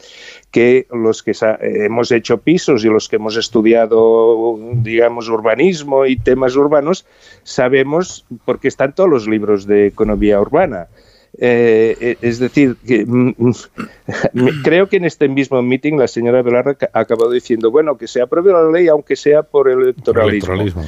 que 0.51 0.85
los 0.93 1.23
que 1.23 1.33
hemos 1.61 2.11
hecho 2.11 2.37
pisos 2.37 2.85
y 2.85 2.89
los 2.89 3.09
que 3.09 3.15
hemos 3.15 3.37
estudiado, 3.37 4.55
digamos, 4.75 5.29
urbanismo 5.29 6.05
y 6.05 6.15
temas 6.15 6.55
urbanos, 6.55 7.07
sabemos 7.41 8.23
porque 8.45 8.67
están 8.67 8.93
todos 8.93 9.09
los 9.09 9.27
libros 9.27 9.65
de 9.65 9.87
economía 9.87 10.39
urbana. 10.39 10.89
Eh, 11.39 11.97
eh, 11.99 12.17
es 12.21 12.37
decir, 12.37 12.75
que, 12.85 13.03
mm, 13.03 13.33
mm, 13.39 14.61
creo 14.63 14.89
que 14.89 14.97
en 14.97 15.05
este 15.05 15.27
mismo 15.27 15.59
meeting 15.63 15.97
la 15.97 16.07
señora 16.07 16.43
Velarra 16.43 16.77
ha 16.93 16.99
acabado 16.99 17.31
diciendo, 17.31 17.71
bueno, 17.71 17.97
que 17.97 18.05
se 18.07 18.21
apruebe 18.21 18.51
la 18.51 18.69
ley 18.69 18.89
aunque 18.89 19.15
sea 19.15 19.41
por 19.41 19.69
el 19.69 19.81
electoralismo. 19.81 20.83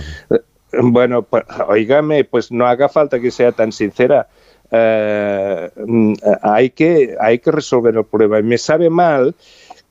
Bueno, 0.81 1.23
pues, 1.23 1.43
oígame, 1.67 2.23
pues 2.23 2.51
no 2.51 2.65
haga 2.65 2.89
falta 2.89 3.19
que 3.19 3.31
sea 3.31 3.51
tan 3.51 3.71
sincera. 3.71 4.27
Eh, 4.71 5.69
mm, 5.75 6.13
hay, 6.41 6.71
que, 6.71 7.15
hay 7.19 7.39
que 7.39 7.51
resolver 7.51 7.95
el 7.95 8.05
problema. 8.05 8.39
Y 8.39 8.43
me 8.43 8.57
sabe 8.57 8.89
mal 8.89 9.35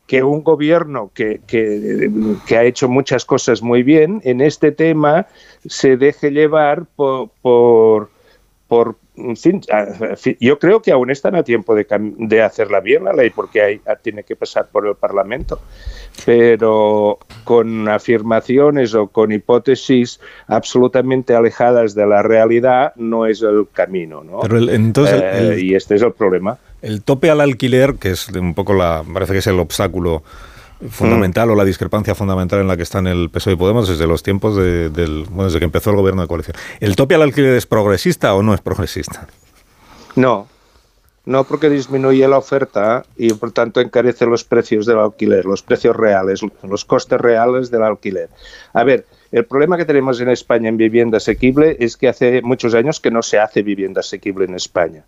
que 0.06 0.22
un 0.22 0.42
gobierno 0.42 1.10
que, 1.14 1.40
que, 1.46 2.56
ha 2.56 2.64
hecho 2.64 2.88
muchas 2.88 3.24
cosas 3.24 3.62
muy 3.62 3.82
bien 3.82 4.20
en 4.24 4.40
este 4.40 4.72
tema 4.72 5.26
se 5.64 5.96
deje 5.96 6.30
llevar 6.32 6.84
por, 6.96 7.30
por, 7.40 8.10
por 8.66 8.96
yo 9.14 10.58
creo 10.58 10.80
que 10.80 10.90
aún 10.90 11.10
están 11.10 11.34
a 11.34 11.42
tiempo 11.42 11.74
de, 11.74 11.86
de 12.16 12.42
hacerla 12.42 12.80
bien 12.80 13.04
la 13.04 13.12
ley 13.12 13.28
porque 13.28 13.60
hay, 13.60 13.80
tiene 14.02 14.24
que 14.24 14.36
pasar 14.36 14.68
por 14.72 14.86
el 14.86 14.94
Parlamento, 14.94 15.60
pero 16.24 17.18
con 17.44 17.88
afirmaciones 17.88 18.94
o 18.94 19.08
con 19.08 19.30
hipótesis 19.32 20.18
absolutamente 20.46 21.34
alejadas 21.34 21.94
de 21.94 22.06
la 22.06 22.22
realidad 22.22 22.94
no 22.96 23.26
es 23.26 23.42
el 23.42 23.66
camino. 23.70 24.24
¿no? 24.24 24.40
entonces, 24.70 25.22
eh, 25.22 25.58
y 25.60 25.74
este 25.74 25.96
es 25.96 26.02
el 26.02 26.12
problema. 26.12 26.58
El 26.80 27.02
tope 27.02 27.30
al 27.30 27.42
alquiler, 27.42 27.96
que 27.96 28.10
es 28.10 28.28
un 28.30 28.54
poco 28.54 28.72
la, 28.72 29.04
parece 29.12 29.34
que 29.34 29.38
es 29.40 29.46
el 29.46 29.60
obstáculo 29.60 30.22
fundamental 30.90 31.50
o 31.50 31.54
la 31.54 31.64
discrepancia 31.64 32.14
fundamental 32.14 32.60
en 32.60 32.68
la 32.68 32.76
que 32.76 32.82
están 32.82 33.06
el 33.06 33.30
PSOE 33.30 33.54
y 33.54 33.56
Podemos 33.56 33.88
desde 33.88 34.06
los 34.06 34.22
tiempos 34.22 34.56
de, 34.56 34.90
del, 34.90 35.26
desde 35.36 35.58
que 35.58 35.64
empezó 35.64 35.90
el 35.90 35.96
gobierno 35.96 36.22
de 36.22 36.28
coalición. 36.28 36.56
¿El 36.80 36.96
tope 36.96 37.14
al 37.14 37.22
alquiler 37.22 37.54
es 37.54 37.66
progresista 37.66 38.34
o 38.34 38.42
no 38.42 38.54
es 38.54 38.60
progresista? 38.60 39.28
No, 40.16 40.48
no 41.24 41.44
porque 41.44 41.70
disminuye 41.70 42.26
la 42.26 42.38
oferta 42.38 43.04
y 43.16 43.32
por 43.34 43.52
tanto 43.52 43.80
encarece 43.80 44.26
los 44.26 44.44
precios 44.44 44.86
del 44.86 44.98
alquiler, 44.98 45.44
los 45.44 45.62
precios 45.62 45.94
reales, 45.94 46.40
los 46.62 46.84
costes 46.84 47.20
reales 47.20 47.70
del 47.70 47.84
alquiler. 47.84 48.28
A 48.72 48.82
ver, 48.82 49.06
el 49.30 49.44
problema 49.44 49.76
que 49.76 49.84
tenemos 49.84 50.20
en 50.20 50.28
España 50.28 50.68
en 50.68 50.76
vivienda 50.76 51.18
asequible 51.18 51.76
es 51.80 51.96
que 51.96 52.08
hace 52.08 52.42
muchos 52.42 52.74
años 52.74 53.00
que 53.00 53.10
no 53.10 53.22
se 53.22 53.38
hace 53.38 53.62
vivienda 53.62 54.00
asequible 54.00 54.44
en 54.46 54.54
España. 54.54 55.04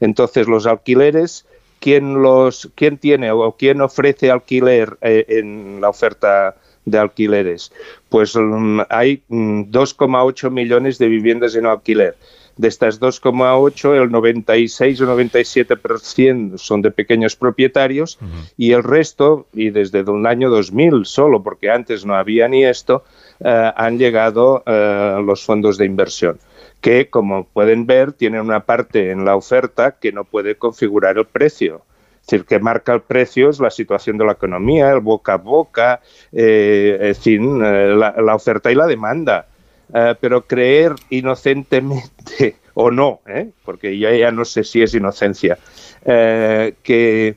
Entonces 0.00 0.46
los 0.46 0.66
alquileres 0.66 1.44
quién 1.80 2.22
los 2.22 2.70
quién 2.74 2.98
tiene 2.98 3.30
o 3.30 3.56
quién 3.58 3.80
ofrece 3.80 4.30
alquiler 4.30 4.96
eh, 5.00 5.24
en 5.28 5.80
la 5.80 5.88
oferta 5.88 6.56
de 6.84 6.98
alquileres. 6.98 7.72
Pues 8.08 8.34
mm, 8.36 8.80
hay 8.88 9.22
2,8 9.28 10.50
mm, 10.50 10.54
millones 10.54 10.98
de 10.98 11.08
viviendas 11.08 11.54
en 11.54 11.66
alquiler. 11.66 12.16
De 12.56 12.66
estas 12.66 13.00
2,8, 13.00 14.02
el 14.02 14.10
96 14.10 15.00
o 15.02 15.16
97% 15.16 16.58
son 16.58 16.82
de 16.82 16.90
pequeños 16.90 17.36
propietarios 17.36 18.18
y 18.56 18.72
el 18.72 18.82
resto, 18.82 19.46
y 19.52 19.70
desde 19.70 20.00
el 20.00 20.26
año 20.26 20.50
2000 20.50 21.06
solo, 21.06 21.40
porque 21.40 21.70
antes 21.70 22.04
no 22.04 22.16
había 22.16 22.48
ni 22.48 22.64
esto, 22.64 23.04
eh, 23.38 23.72
han 23.76 23.96
llegado 23.96 24.64
eh, 24.66 25.22
los 25.24 25.44
fondos 25.44 25.78
de 25.78 25.86
inversión 25.86 26.40
que, 26.80 27.10
como 27.10 27.44
pueden 27.44 27.86
ver, 27.86 28.12
tienen 28.12 28.42
una 28.42 28.60
parte 28.60 29.10
en 29.10 29.24
la 29.24 29.36
oferta 29.36 29.96
que 30.00 30.12
no 30.12 30.24
puede 30.24 30.56
configurar 30.56 31.18
el 31.18 31.26
precio. 31.26 31.82
Es 32.20 32.26
decir, 32.28 32.46
que 32.46 32.58
marca 32.58 32.92
el 32.92 33.00
precio 33.00 33.48
es 33.50 33.58
la 33.58 33.70
situación 33.70 34.18
de 34.18 34.26
la 34.26 34.32
economía, 34.32 34.92
el 34.92 35.00
boca 35.00 35.34
a 35.34 35.38
boca, 35.38 36.00
eh, 36.30 36.98
en 37.00 37.14
fin, 37.14 37.60
eh, 37.64 37.94
la, 37.96 38.34
oferta 38.34 38.70
y 38.70 38.74
la 38.74 38.86
demanda. 38.86 39.46
Eh, 39.94 40.14
pero 40.20 40.46
creer 40.46 40.92
inocentemente, 41.08 42.56
o 42.74 42.90
no, 42.90 43.20
porque 43.64 43.98
yo 43.98 44.10
ya 44.14 44.30
no 44.30 44.44
sé 44.44 44.62
si 44.62 44.82
es 44.82 44.94
inocencia, 44.94 45.58
que 46.04 47.36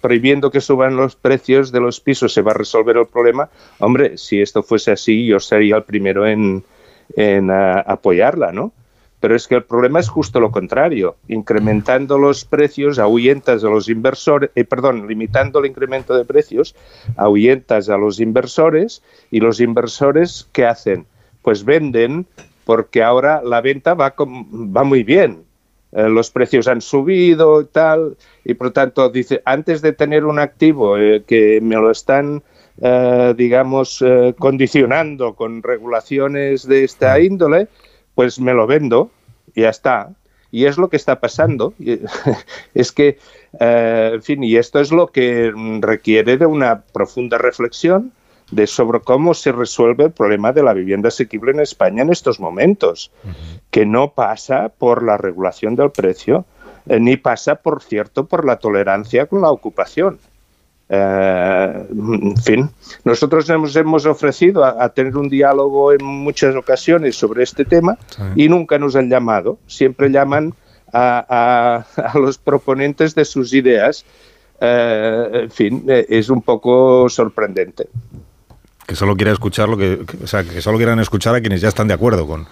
prohibiendo 0.00 0.50
que 0.50 0.60
suban 0.60 0.96
los 0.96 1.16
precios 1.16 1.72
de 1.72 1.80
los 1.80 2.00
pisos 2.00 2.32
se 2.32 2.42
va 2.42 2.50
a 2.50 2.54
resolver 2.54 2.96
el 2.98 3.06
problema, 3.06 3.48
hombre, 3.78 4.18
si 4.18 4.40
esto 4.42 4.62
fuese 4.62 4.92
así, 4.92 5.26
yo 5.26 5.40
sería 5.40 5.76
el 5.76 5.84
primero 5.84 6.26
en, 6.26 6.62
en 7.16 7.50
apoyarla, 7.50 8.52
¿no? 8.52 8.72
Pero 9.20 9.36
es 9.36 9.46
que 9.46 9.54
el 9.54 9.64
problema 9.64 10.00
es 10.00 10.08
justo 10.08 10.40
lo 10.40 10.50
contrario. 10.50 11.16
Incrementando 11.28 12.16
los 12.16 12.46
precios, 12.46 12.98
ahuyentas 12.98 13.62
a 13.62 13.68
los 13.68 13.88
inversores, 13.90 14.50
eh, 14.54 14.64
perdón, 14.64 15.06
limitando 15.06 15.58
el 15.58 15.66
incremento 15.66 16.16
de 16.16 16.24
precios, 16.24 16.74
ahuyentas 17.16 17.90
a 17.90 17.98
los 17.98 18.18
inversores 18.18 19.02
y 19.30 19.40
los 19.40 19.60
inversores, 19.60 20.48
¿qué 20.52 20.64
hacen? 20.64 21.06
Pues 21.42 21.64
venden 21.64 22.26
porque 22.64 23.02
ahora 23.02 23.42
la 23.44 23.60
venta 23.60 23.94
va, 23.94 24.14
va 24.18 24.84
muy 24.84 25.02
bien. 25.02 25.44
Eh, 25.92 26.08
los 26.08 26.30
precios 26.30 26.68
han 26.68 26.80
subido 26.80 27.60
y 27.60 27.64
tal, 27.66 28.16
y 28.44 28.54
por 28.54 28.70
tanto, 28.70 29.10
dice, 29.10 29.42
antes 29.44 29.82
de 29.82 29.92
tener 29.92 30.24
un 30.24 30.38
activo 30.38 30.96
eh, 30.96 31.24
que 31.26 31.60
me 31.60 31.74
lo 31.74 31.90
están 31.90 32.42
eh, 32.82 33.34
digamos, 33.36 34.00
eh, 34.00 34.34
condicionando 34.38 35.34
con 35.34 35.62
regulaciones 35.62 36.66
de 36.66 36.84
esta 36.84 37.20
índole, 37.20 37.68
pues 38.14 38.40
me 38.40 38.54
lo 38.54 38.66
vendo 38.66 39.10
y 39.54 39.62
ya 39.62 39.68
está. 39.68 40.10
Y 40.50 40.64
es 40.64 40.78
lo 40.78 40.88
que 40.88 40.96
está 40.96 41.20
pasando. 41.20 41.74
es 42.74 42.92
que, 42.92 43.18
eh, 43.58 44.10
en 44.14 44.22
fin, 44.22 44.42
y 44.42 44.56
esto 44.56 44.80
es 44.80 44.92
lo 44.92 45.08
que 45.08 45.52
requiere 45.80 46.38
de 46.38 46.46
una 46.46 46.80
profunda 46.80 47.36
reflexión 47.36 48.12
de 48.50 48.66
sobre 48.66 49.00
cómo 49.00 49.34
se 49.34 49.52
resuelve 49.52 50.04
el 50.04 50.12
problema 50.12 50.52
de 50.52 50.62
la 50.62 50.72
vivienda 50.72 51.08
asequible 51.08 51.52
en 51.52 51.60
España 51.60 52.02
en 52.02 52.10
estos 52.10 52.40
momentos, 52.40 53.12
que 53.70 53.86
no 53.86 54.12
pasa 54.12 54.70
por 54.70 55.04
la 55.04 55.16
regulación 55.16 55.76
del 55.76 55.92
precio, 55.92 56.46
ni 56.86 57.16
pasa, 57.16 57.56
por 57.56 57.80
cierto, 57.80 58.26
por 58.26 58.44
la 58.44 58.56
tolerancia 58.56 59.26
con 59.26 59.42
la 59.42 59.50
ocupación. 59.50 60.18
Eh, 60.92 61.86
en 61.88 62.36
fin, 62.38 62.68
nosotros 63.04 63.48
nos 63.48 63.76
hemos 63.76 64.06
ofrecido 64.06 64.64
a, 64.64 64.88
tener 64.88 65.16
un 65.16 65.28
diálogo 65.28 65.92
en 65.92 66.04
muchas 66.04 66.56
ocasiones 66.56 67.14
sobre 67.14 67.44
este 67.44 67.64
tema 67.64 67.96
y 68.34 68.48
nunca 68.48 68.76
nos 68.76 68.96
han 68.96 69.08
llamado. 69.08 69.58
Siempre 69.68 70.10
llaman 70.10 70.52
a, 70.92 71.84
los 72.14 72.38
proponentes 72.38 73.14
de 73.14 73.24
sus 73.24 73.54
ideas. 73.54 74.04
Eh, 74.60 75.30
en 75.44 75.50
fin, 75.50 75.84
eh, 75.88 76.06
es 76.08 76.28
un 76.28 76.42
poco 76.42 77.08
sorprendente. 77.08 77.88
Que 78.84 78.96
solo 78.96 79.14
quiera 79.14 79.30
escuchar 79.30 79.68
lo 79.68 79.76
que, 79.76 80.04
o 80.24 80.26
sea, 80.26 80.42
que 80.42 80.60
solo 80.60 80.76
quieran 80.76 80.98
escuchar 80.98 81.36
a 81.36 81.40
quienes 81.40 81.60
ya 81.60 81.68
están 81.68 81.86
de 81.86 81.94
acuerdo 81.94 82.26
con, 82.26 82.48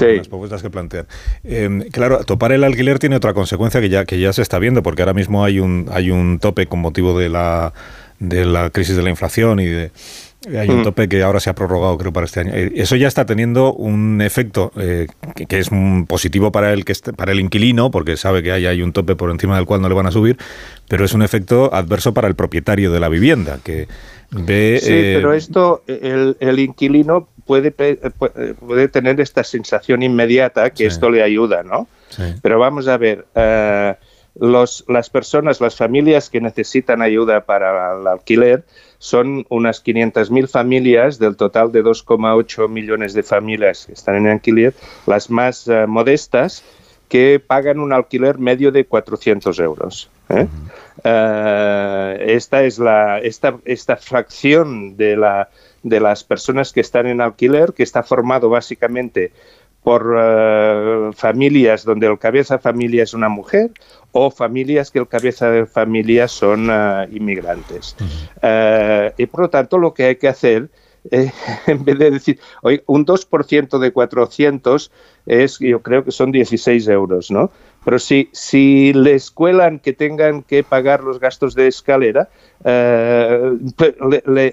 las 0.00 0.28
propuestas 0.28 0.62
que 0.62 0.70
plantean. 0.70 1.06
Em, 1.44 1.82
claro, 1.90 2.24
topar 2.24 2.52
el 2.52 2.64
alquiler 2.64 2.98
tiene 2.98 3.16
otra 3.16 3.34
consecuencia 3.34 3.80
que 3.80 3.88
ya, 3.88 4.04
que 4.04 4.18
ya 4.18 4.32
se 4.32 4.42
está 4.42 4.58
viendo, 4.58 4.82
porque 4.82 5.02
ahora 5.02 5.14
mismo 5.14 5.44
hay 5.44 5.60
un, 5.60 5.88
hay 5.92 6.10
un 6.10 6.38
tope 6.38 6.66
con 6.66 6.80
motivo 6.80 7.18
de 7.18 7.28
la, 7.28 7.72
de 8.18 8.44
la 8.44 8.70
crisis 8.70 8.96
de 8.96 9.02
la 9.02 9.10
inflación 9.10 9.60
y 9.60 9.66
de, 9.66 9.90
hay 10.48 10.68
un 10.68 10.80
mm. 10.80 10.84
tope 10.84 11.08
que 11.08 11.22
ahora 11.22 11.38
se 11.38 11.50
ha 11.50 11.54
prorrogado, 11.54 11.96
creo, 11.98 12.12
para 12.12 12.26
este 12.26 12.40
año. 12.40 12.52
Eh, 12.52 12.72
eso 12.76 12.96
ya 12.96 13.06
está 13.06 13.26
teniendo 13.26 13.72
un 13.72 14.20
efecto 14.20 14.72
eh, 14.76 15.06
que, 15.48 15.58
es 15.58 15.70
positivo 16.08 16.50
para 16.50 16.72
el, 16.72 16.84
que 16.84 16.94
para 17.16 17.32
el 17.32 17.40
inquilino, 17.40 17.90
porque 17.90 18.16
sabe 18.16 18.42
que 18.42 18.50
hay, 18.50 18.66
hay, 18.66 18.82
un 18.82 18.92
tope 18.92 19.14
por 19.14 19.30
encima 19.30 19.56
del 19.56 19.66
cual 19.66 19.82
no 19.82 19.88
le 19.88 19.94
van 19.94 20.06
a 20.06 20.10
subir, 20.10 20.36
pero 20.88 21.04
es 21.04 21.12
un 21.12 21.22
efecto 21.22 21.72
adverso 21.72 22.12
para 22.12 22.26
el 22.26 22.34
propietario 22.34 22.90
de 22.90 23.00
la 23.00 23.08
vivienda, 23.08 23.60
que 23.62 23.86
ve... 24.30 24.80
Sí, 24.82 24.88
pero 24.88 25.32
eh, 25.32 25.36
esto, 25.36 25.84
el, 25.86 26.36
el 26.40 26.58
inquilino 26.58 27.28
puede, 27.46 27.74
eh, 27.78 27.98
eh, 28.00 28.54
puede 28.58 28.88
tener 28.88 29.20
esta 29.20 29.44
sensación 29.44 30.02
inmediata 30.02 30.70
que 30.70 30.86
esto 30.86 31.10
le 31.10 31.22
ayuda, 31.22 31.62
¿no? 31.62 31.88
Pero 32.42 32.58
vamos 32.58 32.88
a 32.88 32.98
ver, 32.98 33.24
eh, 33.34 33.94
los, 34.34 34.84
las 34.88 35.08
personas, 35.08 35.60
las 35.60 35.76
familias 35.76 36.28
que 36.28 36.40
necesitan 36.40 37.00
ayuda 37.00 37.44
para 37.44 37.98
el 37.98 38.06
alquiler 38.06 38.64
son 38.98 39.46
unas 39.48 39.82
500.000 39.84 40.46
familias 40.46 41.18
del 41.18 41.36
total 41.36 41.72
de 41.72 41.82
2,8 41.82 42.68
millones 42.68 43.14
de 43.14 43.22
familias 43.22 43.86
que 43.86 43.94
están 43.94 44.16
en 44.16 44.26
alquiler, 44.28 44.74
las 45.06 45.30
más 45.30 45.68
modestas 45.88 46.62
que 47.08 47.42
pagan 47.44 47.80
un 47.80 47.92
alquiler 47.92 48.38
medio 48.38 48.70
de 48.72 48.84
400 48.84 49.58
euros. 49.58 50.10
esta 51.02 52.62
es 52.62 52.78
la 52.78 53.18
esta, 53.18 53.58
esta 53.64 53.96
fracción 53.96 54.96
de 54.96 55.16
la 55.16 55.48
de 55.82 56.00
las 56.00 56.24
personas 56.24 56.72
que 56.72 56.80
están 56.80 57.06
en 57.06 57.20
alquiler, 57.20 57.72
que 57.72 57.82
está 57.82 58.02
formado 58.02 58.48
básicamente 58.48 59.32
por 59.82 60.16
eh, 60.16 61.10
familias 61.14 61.84
donde 61.84 62.06
el 62.06 62.18
cabeza 62.18 62.56
de 62.56 62.62
familia 62.62 63.02
es 63.02 63.14
una 63.14 63.28
mujer 63.28 63.72
o 64.12 64.30
familias 64.30 64.90
que 64.90 65.00
el 65.00 65.08
cabeza 65.08 65.50
de 65.50 65.66
familia 65.66 66.28
son 66.28 66.68
eh, 66.70 67.08
inmigrantes. 67.12 67.96
Eh, 68.42 69.12
y 69.16 69.26
por 69.26 69.40
lo 69.40 69.50
tanto 69.50 69.78
lo 69.78 69.92
que 69.92 70.04
hay 70.04 70.16
que 70.16 70.28
hacer, 70.28 70.70
en 71.10 71.84
vez 71.84 71.98
de 71.98 72.10
decir, 72.12 72.38
oye, 72.62 72.84
un 72.86 73.04
2% 73.04 73.78
de 73.78 73.92
400 73.92 74.92
es, 75.26 75.58
yo 75.58 75.82
creo 75.82 76.04
que 76.04 76.12
son 76.12 76.30
16 76.30 76.86
euros, 76.88 77.30
¿no? 77.32 77.50
Pero 77.84 77.98
si, 77.98 78.28
si 78.32 78.92
les 78.92 79.30
cuelan 79.30 79.78
que 79.78 79.92
tengan 79.92 80.42
que 80.42 80.62
pagar 80.62 81.02
los 81.02 81.18
gastos 81.18 81.54
de 81.54 81.66
escalera, 81.66 82.28
eh, 82.64 83.52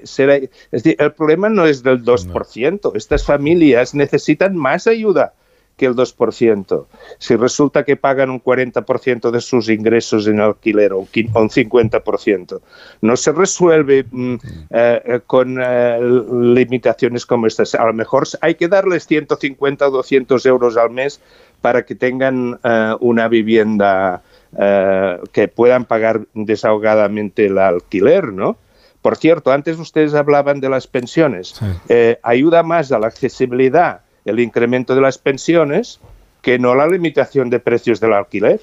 será, 0.03 0.35
es 0.35 0.49
decir, 0.72 0.95
el 0.98 1.14
problema 1.14 1.49
no 1.49 1.66
es 1.66 1.83
del 1.83 2.03
2%. 2.03 2.95
Estas 2.95 3.24
familias 3.25 3.93
necesitan 3.93 4.56
más 4.56 4.88
ayuda 4.88 5.33
que 5.80 5.85
el 5.85 5.95
2%. 5.95 6.85
Si 7.17 7.35
resulta 7.38 7.85
que 7.85 7.95
pagan 7.95 8.30
un 8.30 8.43
40% 8.43 9.32
de 9.32 9.41
sus 9.41 9.69
ingresos 9.69 10.27
en 10.27 10.41
alquiler 10.41 10.91
o 10.93 10.99
un 10.99 11.08
50%, 11.08 12.59
no 13.01 13.16
se 13.16 13.32
resuelve 13.32 14.06
mm, 14.11 14.35
eh, 14.72 15.22
con 15.25 15.58
eh, 15.59 15.99
limitaciones 16.32 17.25
como 17.25 17.48
estas. 17.48 17.74
A 17.75 17.85
lo 17.85 17.93
mejor 17.93 18.27
hay 18.41 18.56
que 18.56 18.67
darles 18.67 19.08
150 19.08 19.88
o 19.88 19.91
200 19.91 20.45
euros 20.45 20.75
al 20.75 20.91
mes 20.91 21.22
para 21.62 21.86
que 21.86 21.96
tengan 21.96 22.60
eh, 22.64 22.96
una 23.00 23.28
vivienda 23.28 24.22
eh, 24.58 25.20
que 25.32 25.48
puedan 25.48 25.86
pagar 25.86 26.28
desahogadamente 26.34 27.46
el 27.46 27.58
alquiler, 27.58 28.32
¿no? 28.34 28.58
Por 29.02 29.16
cierto, 29.16 29.52
antes 29.52 29.80
ustedes 29.80 30.14
hablaban 30.14 30.60
de 30.60 30.70
las 30.70 30.88
pensiones. 30.88 31.56
Eh, 31.88 32.20
ayuda 32.22 32.64
más 32.64 32.92
a 32.92 33.00
la 33.00 33.08
accesibilidad 33.08 34.02
el 34.26 34.40
incremento 34.42 34.94
de 34.94 35.02
las 35.02 35.18
pensiones 35.18 36.00
que 36.42 36.60
no 36.60 36.76
la 36.76 36.86
limitación 36.86 37.50
de 37.50 37.60
precios 37.60 38.00
del 38.00 38.14
alquiler. 38.14 38.62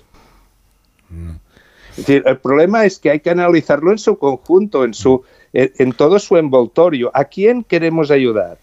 Mm. 1.08 1.36
Es 1.90 1.96
decir, 1.96 2.22
el 2.26 2.36
problema 2.36 2.84
es 2.84 2.98
que 2.98 3.10
hay 3.10 3.20
que 3.20 3.30
analizarlo 3.30 3.90
en 3.90 3.98
su 3.98 4.18
conjunto, 4.18 4.84
en, 4.84 4.92
su, 4.92 5.24
en 5.54 5.92
todo 5.92 6.18
su 6.18 6.36
envoltorio. 6.36 7.10
¿A 7.14 7.24
quién 7.24 7.64
queremos 7.64 8.10
ayudar? 8.10 8.58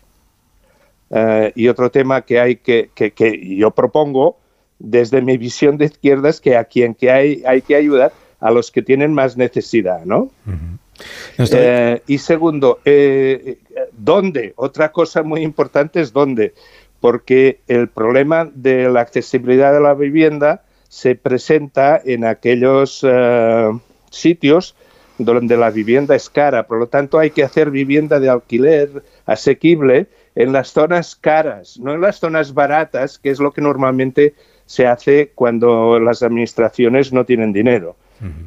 Eh, 1.16 1.52
y 1.56 1.68
otro 1.68 1.92
tema 1.92 2.22
que 2.24 2.40
hay 2.40 2.56
que, 2.56 2.90
que, 2.96 3.56
yo 3.56 3.72
propongo 3.72 4.38
desde 4.80 5.22
mi 5.22 5.38
visión 5.38 5.78
de 5.78 5.86
izquierdas 5.86 6.42
que 6.42 6.58
a 6.58 6.64
quien 6.64 6.96
que 6.96 7.12
hay, 7.12 7.44
hay 7.46 7.62
que 7.62 7.76
ayudar 7.76 8.12
a 8.40 8.50
los 8.50 8.72
que 8.72 8.82
tienen 8.82 9.14
más 9.14 9.38
necesidad, 9.38 10.06
¿no? 10.06 10.32
Eh, 11.38 12.02
y 12.08 12.18
segundo, 12.18 12.80
eh, 12.84 13.60
¿dónde? 13.92 14.54
Otra 14.56 14.92
cosa 14.92 15.24
muy 15.24 15.42
importante 15.42 16.02
es 16.02 16.14
dónde, 16.14 16.54
porque 17.00 17.60
el 17.68 17.90
problema 17.90 18.50
de 18.54 18.90
la 18.90 19.02
accesibilidad 19.02 19.72
de 19.72 19.82
la 19.82 19.94
vivienda 19.94 20.64
se 20.90 21.16
presenta 21.16 22.02
en 22.04 22.26
aquellos 22.26 23.06
eh, 23.08 23.70
sitios 24.10 24.76
donde 25.18 25.58
la 25.58 25.70
vivienda 25.70 26.16
es 26.16 26.30
cara, 26.30 26.66
por 26.66 26.80
lo 26.80 26.88
tanto 26.88 27.20
hay 27.20 27.32
que 27.32 27.44
hacer 27.44 27.72
vivienda 27.72 28.20
de 28.20 28.30
alquiler 28.30 29.04
asequible 29.26 30.08
en 30.36 30.52
las 30.52 30.70
zonas 30.70 31.16
caras, 31.16 31.80
no 31.80 31.94
en 31.94 32.02
las 32.02 32.20
zonas 32.20 32.54
baratas, 32.54 33.20
que 33.20 33.30
es 33.30 33.40
lo 33.40 33.52
que 33.52 33.62
normalmente 33.62 34.34
se 34.66 34.88
hace 34.88 35.32
cuando 35.36 36.00
las 36.00 36.24
administraciones 36.24 37.14
no 37.14 37.26
tienen 37.26 37.54
dinero. 37.54 37.96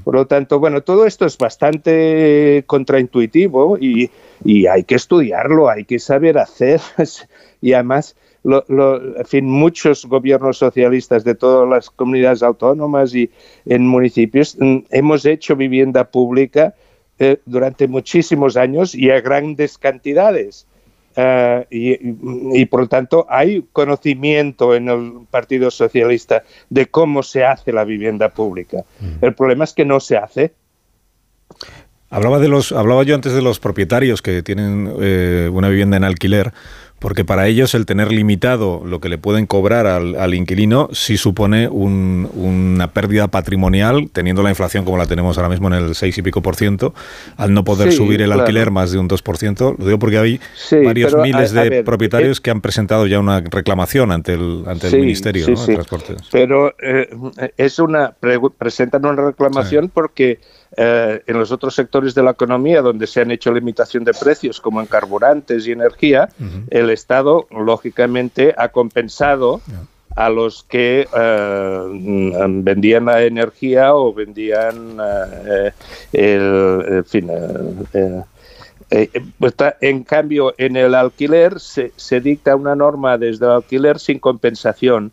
Por 0.05 0.15
lo 0.15 0.27
tanto, 0.27 0.59
bueno, 0.59 0.81
todo 0.81 1.05
esto 1.05 1.27
es 1.27 1.37
bastante 1.37 2.65
contraintuitivo 2.67 3.77
y, 3.77 4.11
y 4.43 4.67
hay 4.67 4.85
que 4.85 4.95
estudiarlo, 4.95 5.69
hay 5.69 5.85
que 5.85 5.99
saber 5.99 6.39
hacer 6.39 6.81
y 7.61 7.75
además 7.75 8.17
en 8.47 9.27
fin, 9.27 9.47
muchos 9.47 10.07
gobiernos 10.07 10.59
socialistas 10.59 11.25
de 11.25 11.35
todas 11.35 11.69
las 11.69 11.91
comunidades 11.91 12.43
autónomas 12.43 13.15
y 13.15 13.31
en 13.65 13.87
municipios 13.87 14.57
mm, 14.59 14.79
hemos 14.91 15.25
hecho 15.25 15.57
vivienda 15.57 16.05
pública 16.05 16.75
eh, 17.19 17.39
durante 17.47 17.89
muchísimos 17.89 18.57
años 18.57 18.95
y 18.95 19.11
a 19.11 19.21
grandes 19.21 19.79
cantidades. 19.79 20.67
Eh, 21.19 21.67
y, 21.71 22.67
por 22.67 22.81
lo 22.81 22.89
tanto 22.89 23.27
hay 23.31 23.65
conocimiento 23.73 24.75
en 24.75 24.91
el 24.91 25.13
Partido 25.31 25.71
Socialista 25.71 26.45
de 26.69 26.87
cómo 26.87 27.23
se 27.23 27.45
hace 27.45 27.73
la 27.73 27.85
vivienda 27.85 28.29
pública. 28.29 28.85
Mm. 29.01 29.25
El 29.25 29.35
problema 29.35 29.65
es 29.65 29.73
que 29.73 29.87
no 29.87 29.99
se 29.99 30.19
hace. 30.19 30.53
Hablaba, 32.11 32.39
de 32.39 32.49
los, 32.49 32.71
hablaba 32.71 33.03
yo 33.03 33.15
antes 33.15 33.33
de 33.33 33.43
los 33.43 33.59
propietarios 33.59 34.23
que 34.23 34.43
tienen 34.43 34.93
eh, 35.01 35.51
una 35.53 35.69
vivienda 35.69 35.97
en 35.97 36.05
alquiler 36.05 36.53
porque 36.99 37.25
para 37.25 37.47
ellos 37.47 37.75
el 37.75 37.85
tener 37.85 38.11
limitado 38.11 38.83
lo 38.85 39.01
que 39.01 39.09
le 39.09 39.19
pueden 39.19 39.47
cobrar 39.47 39.87
al, 39.87 40.35
inquilino 40.35 40.89
sí 40.93 41.17
supone 41.17 41.69
una 41.69 42.93
pérdida 42.93 43.29
patrimonial, 43.29 44.09
teniendo 44.13 44.43
la 44.43 44.51
inflación 44.51 44.85
como 44.85 44.97
la 44.97 45.07
tenemos 45.07 45.37
ahora 45.37 45.51
mismo 45.51 45.69
en 45.69 45.75
el 45.75 45.95
6 45.95 46.19
y 46.19 46.23
pico 46.23 46.43
por 46.43 46.57
ciento, 46.57 46.95
al 47.37 47.53
no 47.53 47.65
poder 47.65 47.93
subir 47.93 48.23
el 48.23 48.33
alquiler 48.33 48.71
más 48.71 48.93
de 48.93 48.99
un 48.99 49.09
2 49.09 49.23
por 49.23 49.37
ciento. 49.37 49.75
Lo 49.79 49.85
digo 49.85 49.99
porque 49.99 50.19
hay 50.19 50.41
varios 50.85 51.15
miles 51.17 51.53
de 51.53 51.85
propietarios 51.85 52.41
que 52.41 52.51
han 52.51 52.61
presentado 52.61 53.07
ya 53.07 53.21
una 53.21 53.41
reclamación 53.41 54.11
ante 54.11 54.35
el, 54.35 54.65
ante 54.67 54.89
el 54.89 55.01
Ministerio 55.01 55.47
de 55.47 55.55
Transportes. 55.55 56.17
Pero 56.33 56.75
eh, 56.81 57.09
es 57.57 57.79
una, 57.79 58.15
presentan 58.59 59.05
una 59.05 59.27
reclamación 59.27 59.91
porque 59.93 60.41
eh, 60.79 61.23
en 61.27 61.39
los 61.39 61.51
otros 61.53 61.75
sectores 61.75 62.15
de 62.15 62.23
la 62.23 62.33
economía 62.33 62.83
donde 62.83 63.07
se 63.07 63.23
han 63.23 63.31
hecho 63.31 63.51
limitación 63.51 64.05
de 64.05 64.13
precios, 64.13 64.61
como 64.61 64.83
en 64.83 64.87
carburantes 64.87 65.67
y 65.67 65.73
energía, 65.73 66.29
el 66.69 66.91
Estado, 66.91 67.47
lógicamente, 67.51 68.55
ha 68.59 68.69
compensado 68.69 69.63
a 70.15 70.29
los 70.29 70.65
que 70.65 71.09
eh, 71.17 72.49
vendían 72.63 73.07
la 73.07 73.23
energía 73.23 73.95
o 73.95 74.13
vendían 74.13 74.99
eh, 75.47 75.73
el, 76.13 76.85
en 76.89 77.05
fin, 77.07 77.31
pues 79.39 79.55
en 79.81 80.05
cambio, 80.05 80.55
en 80.59 80.77
el 80.77 80.95
alquiler 80.95 81.59
se, 81.59 81.93
se, 81.97 82.21
dicta 82.21 82.55
una 82.55 82.77
norma 82.77 83.17
desde 83.17 83.47
el 83.47 83.53
alquiler 83.53 83.99
sin 83.99 84.19
compensación. 84.19 85.11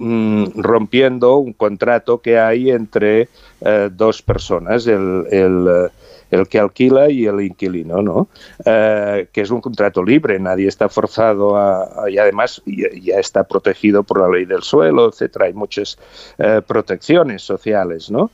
Mm, 0.00 0.50
rompiendo 0.54 1.38
un 1.38 1.52
contrato 1.52 2.20
que 2.20 2.38
hay 2.38 2.70
entre 2.70 3.28
eh, 3.60 3.90
dos 3.90 4.22
personas, 4.22 4.86
el, 4.86 5.26
el, 5.32 5.90
el, 6.30 6.46
que 6.46 6.60
alquila 6.60 7.10
y 7.10 7.26
el 7.26 7.40
inquilino, 7.40 8.00
¿no? 8.00 8.28
Eh, 8.64 9.26
que 9.32 9.40
es 9.40 9.50
un 9.50 9.60
contrato 9.60 10.04
libre, 10.04 10.38
nadie 10.38 10.68
está 10.68 10.88
forzado 10.88 11.56
a, 11.56 12.08
y 12.08 12.16
además 12.16 12.62
ya, 12.64 13.18
está 13.18 13.42
protegido 13.42 14.04
por 14.04 14.20
la 14.20 14.28
ley 14.28 14.44
del 14.44 14.62
suelo, 14.62 15.08
etcétera, 15.08 15.46
hay 15.46 15.52
muchas 15.52 15.98
eh, 16.38 16.62
protecciones 16.64 17.42
sociales, 17.42 18.08
¿no? 18.10 18.30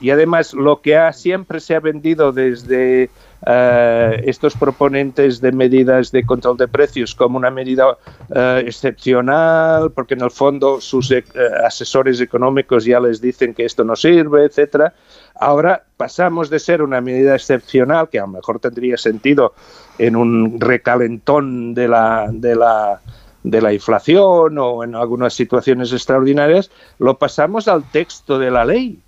y 0.00 0.10
además 0.10 0.52
lo 0.52 0.82
que 0.82 0.98
ha, 0.98 1.14
siempre 1.14 1.60
se 1.60 1.74
ha 1.74 1.80
vendido 1.80 2.30
desde 2.30 3.08
eh, 3.46 4.22
estos 4.26 4.54
proponentes 4.54 5.40
de 5.40 5.50
medidas 5.52 6.12
de 6.12 6.26
control 6.26 6.58
de 6.58 6.68
precios 6.68 7.14
como 7.14 7.38
una 7.38 7.50
medida 7.50 7.96
eh, 8.34 8.64
excepcional, 8.66 9.92
porque 9.92 10.12
en 10.12 10.20
el 10.20 10.30
fondo 10.30 10.78
sus 10.80 11.10
eh, 11.10 11.24
asesores 11.64 12.20
económicos 12.20 12.84
ya 12.84 13.00
les 13.00 13.20
dicen 13.20 13.54
que 13.54 13.64
esto 13.64 13.82
no 13.82 13.96
sirve, 13.96 14.44
etcétera. 14.44 14.92
Ahora 15.36 15.82
pasamos 15.96 16.50
de 16.50 16.58
ser 16.58 16.82
una 16.82 17.00
medida 17.00 17.34
excepcional, 17.34 18.10
que 18.10 18.18
a 18.18 18.22
lo 18.22 18.28
mejor 18.28 18.60
tendría 18.60 18.98
sentido 18.98 19.54
en 19.98 20.16
un 20.16 20.60
recalentón 20.60 21.72
de 21.72 21.88
la, 21.88 22.28
de 22.30 22.54
la, 22.54 23.00
de 23.42 23.62
la 23.62 23.72
inflación 23.72 24.58
o 24.58 24.84
en 24.84 24.94
algunas 24.94 25.32
situaciones 25.32 25.94
extraordinarias, 25.94 26.70
lo 26.98 27.16
pasamos 27.16 27.68
al 27.68 27.90
texto 27.90 28.38
de 28.38 28.50
la 28.50 28.66
ley. 28.66 29.00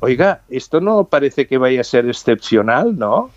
oiga, 0.00 0.40
esto 0.50 0.80
no 0.80 1.04
parece 1.04 1.46
que 1.46 1.56
vaya 1.56 1.82
a 1.82 1.84
ser 1.84 2.08
excepcional, 2.08 2.98
¿no? 2.98 3.30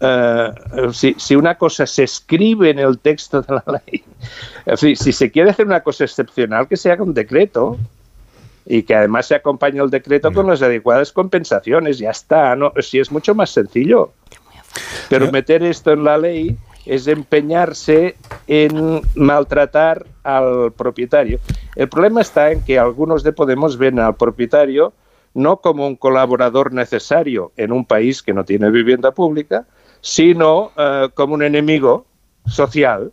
Eh, 0.00 0.52
si, 0.92 1.36
una 1.36 1.56
cosa 1.56 1.86
se 1.86 2.04
escribe 2.04 2.70
en 2.70 2.78
el 2.78 2.98
texto 2.98 3.42
de 3.42 3.54
la 3.54 3.82
ley, 3.86 4.04
si 4.76 5.12
se 5.12 5.30
quiere 5.30 5.50
hacer 5.50 5.66
una 5.66 5.80
cosa 5.80 6.04
excepcional, 6.04 6.68
que 6.68 6.76
se 6.76 6.90
haga 6.90 7.02
un 7.02 7.14
decreto 7.14 7.78
y 8.66 8.82
que 8.82 8.94
además 8.94 9.26
se 9.26 9.34
acompañe 9.34 9.80
el 9.80 9.90
decreto 9.90 10.32
con 10.32 10.46
las 10.46 10.62
adecuadas 10.62 11.12
compensaciones, 11.12 11.98
ya 11.98 12.10
está, 12.10 12.54
¿no? 12.56 12.72
Si 12.80 12.98
es 12.98 13.10
mucho 13.10 13.34
más 13.34 13.50
sencillo. 13.50 14.12
Pero 15.08 15.32
meter 15.32 15.62
esto 15.62 15.92
en 15.92 16.04
la 16.04 16.16
ley 16.16 16.56
es 16.86 17.06
empeñarse 17.06 18.16
en 18.46 19.02
maltratar 19.14 20.06
al 20.22 20.72
propietario. 20.72 21.40
El 21.74 21.88
problema 21.88 22.20
está 22.20 22.52
en 22.52 22.62
que 22.62 22.78
algunos 22.78 23.22
de 23.22 23.32
Podemos 23.32 23.76
ven 23.76 23.98
al 23.98 24.14
propietario 24.14 24.92
no 25.34 25.58
como 25.58 25.86
un 25.86 25.96
colaborador 25.96 26.72
necesario 26.72 27.52
en 27.56 27.72
un 27.72 27.84
país 27.84 28.22
que 28.22 28.32
no 28.32 28.44
tiene 28.44 28.70
vivienda 28.70 29.12
pública, 29.12 29.66
sino 30.00 30.72
eh, 30.76 31.08
como 31.14 31.34
un 31.34 31.42
enemigo 31.42 32.06
social. 32.46 33.12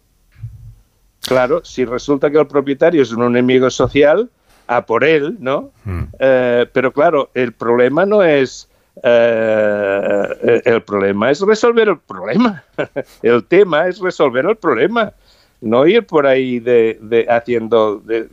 Claro, 1.22 1.64
si 1.64 1.86
resulta 1.86 2.32
que 2.32 2.40
el 2.40 2.48
propietario 2.48 3.02
es 3.02 3.12
un 3.12 3.24
enemigo 3.24 3.70
social, 3.70 4.30
a 4.68 4.86
por 4.86 5.04
él, 5.04 5.38
¿no? 5.40 5.72
Hmm. 5.86 6.04
Eh, 6.20 6.66
pero 6.74 6.92
claro, 6.92 7.30
el 7.34 7.54
problema 7.54 8.06
no 8.06 8.22
es 8.22 8.70
eh, 9.04 10.62
el 10.66 10.82
problema 10.82 11.32
es 11.32 11.42
resolver 11.42 11.88
el 11.88 12.00
problema. 12.00 12.64
el 13.22 13.46
tema 13.46 13.88
es 13.88 14.00
resolver 14.00 14.46
el 14.46 14.58
problema 14.58 15.14
no 15.62 15.88
ir 15.88 16.06
por 16.06 16.28
ahí 16.28 16.60
de, 16.60 17.26
haciendo 17.30 17.98
de, 17.98 18.28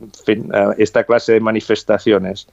esta 0.79 1.05
clase 1.05 1.33
de 1.33 1.41
manifestaciones. 1.41 2.47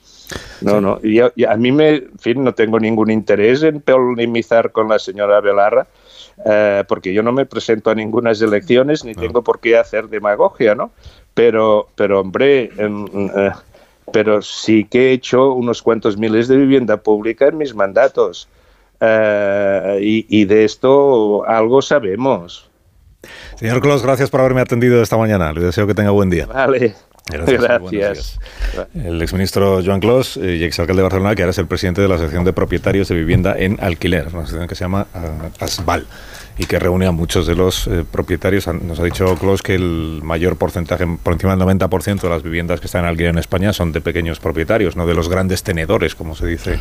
No, 0.62 0.80
no. 0.80 1.00
Y, 1.04 1.20
a 1.20 1.56
mí 1.58 1.72
me, 1.72 1.90
en 1.96 2.20
fin, 2.20 2.44
no 2.44 2.54
tengo 2.54 2.80
ningún 2.80 3.12
interés 3.12 3.64
en 3.64 3.82
polemizar 3.82 4.72
con 4.72 4.88
la 4.88 5.00
señora 5.00 5.42
Belarra, 5.42 5.88
eh, 6.46 6.84
porque 6.88 7.14
yo 7.14 7.22
no 7.22 7.32
me 7.34 7.46
presento 7.46 7.90
a 7.90 7.96
ninguna 7.96 8.32
elecciones 8.32 9.04
ni 9.04 9.14
tengo 9.14 9.44
por 9.44 9.60
qué 9.60 9.78
hacer 9.78 10.08
demagogia, 10.08 10.74
¿no? 10.74 10.92
Pero, 11.34 11.90
pero 11.96 12.22
hombre, 12.22 12.72
eh, 12.78 13.52
pero 14.14 14.42
sí 14.42 14.86
que 14.86 15.10
he 15.10 15.12
hecho 15.12 15.54
unos 15.54 15.82
cuantos 15.82 16.18
miles 16.18 16.48
de 16.48 16.58
vivienda 16.58 16.98
pública 16.98 17.48
en 17.48 17.58
mis 17.58 17.76
mandatos. 17.76 18.48
Eh, 19.02 20.26
y 20.30 20.46
de 20.46 20.64
esto 20.64 21.44
algo 21.46 21.82
sabemos. 21.82 22.71
Señor 23.62 23.80
Clos, 23.80 24.02
gracias 24.02 24.32
por 24.32 24.40
haberme 24.40 24.62
atendido 24.62 25.04
esta 25.04 25.18
mañana. 25.18 25.54
Le 25.54 25.62
deseo 25.62 25.86
que 25.86 25.94
tenga 25.94 26.10
buen 26.10 26.32
día. 26.32 26.48
Vale. 26.48 26.96
Gracias. 27.30 28.40
El 28.96 29.22
exministro 29.22 29.84
Joan 29.86 30.00
Clos 30.00 30.36
y 30.38 30.64
exalcalde 30.64 31.02
de 31.02 31.04
Barcelona, 31.04 31.36
que 31.36 31.44
ahora 31.44 31.52
es 31.52 31.60
el 31.60 31.68
presidente 31.68 32.02
de 32.02 32.08
la 32.08 32.16
Asociación 32.16 32.44
de 32.44 32.54
Propietarios 32.54 33.08
de 33.08 33.14
Vivienda 33.14 33.56
en 33.56 33.78
Alquiler, 33.80 34.30
una 34.30 34.40
asociación 34.40 34.68
que 34.68 34.74
se 34.74 34.84
llama 34.84 35.06
uh, 35.14 35.64
ASVAL 35.64 36.08
y 36.58 36.66
que 36.66 36.80
reúne 36.80 37.06
a 37.06 37.12
muchos 37.12 37.48
de 37.48 37.56
los 37.56 37.88
eh, 37.88 38.04
propietarios. 38.10 38.68
Nos 38.68 39.00
ha 39.00 39.04
dicho 39.04 39.36
Klaus 39.36 39.62
que 39.62 39.76
el 39.76 40.22
mayor 40.24 40.58
porcentaje, 40.58 41.06
por 41.22 41.34
encima 41.34 41.56
del 41.56 41.66
90% 41.66 42.22
de 42.22 42.30
las 42.30 42.44
viviendas 42.44 42.80
que 42.80 42.88
están 42.88 43.04
en 43.04 43.10
alquiler 43.10 43.32
en 43.32 43.38
España 43.38 43.74
son 43.74 43.92
de 43.92 44.02
pequeños 44.02 44.40
propietarios, 44.40 44.96
no 44.96 45.06
de 45.06 45.14
los 45.14 45.30
grandes 45.30 45.64
tenedores, 45.64 46.16
como 46.16 46.36
se 46.36 46.48
dice, 46.48 46.80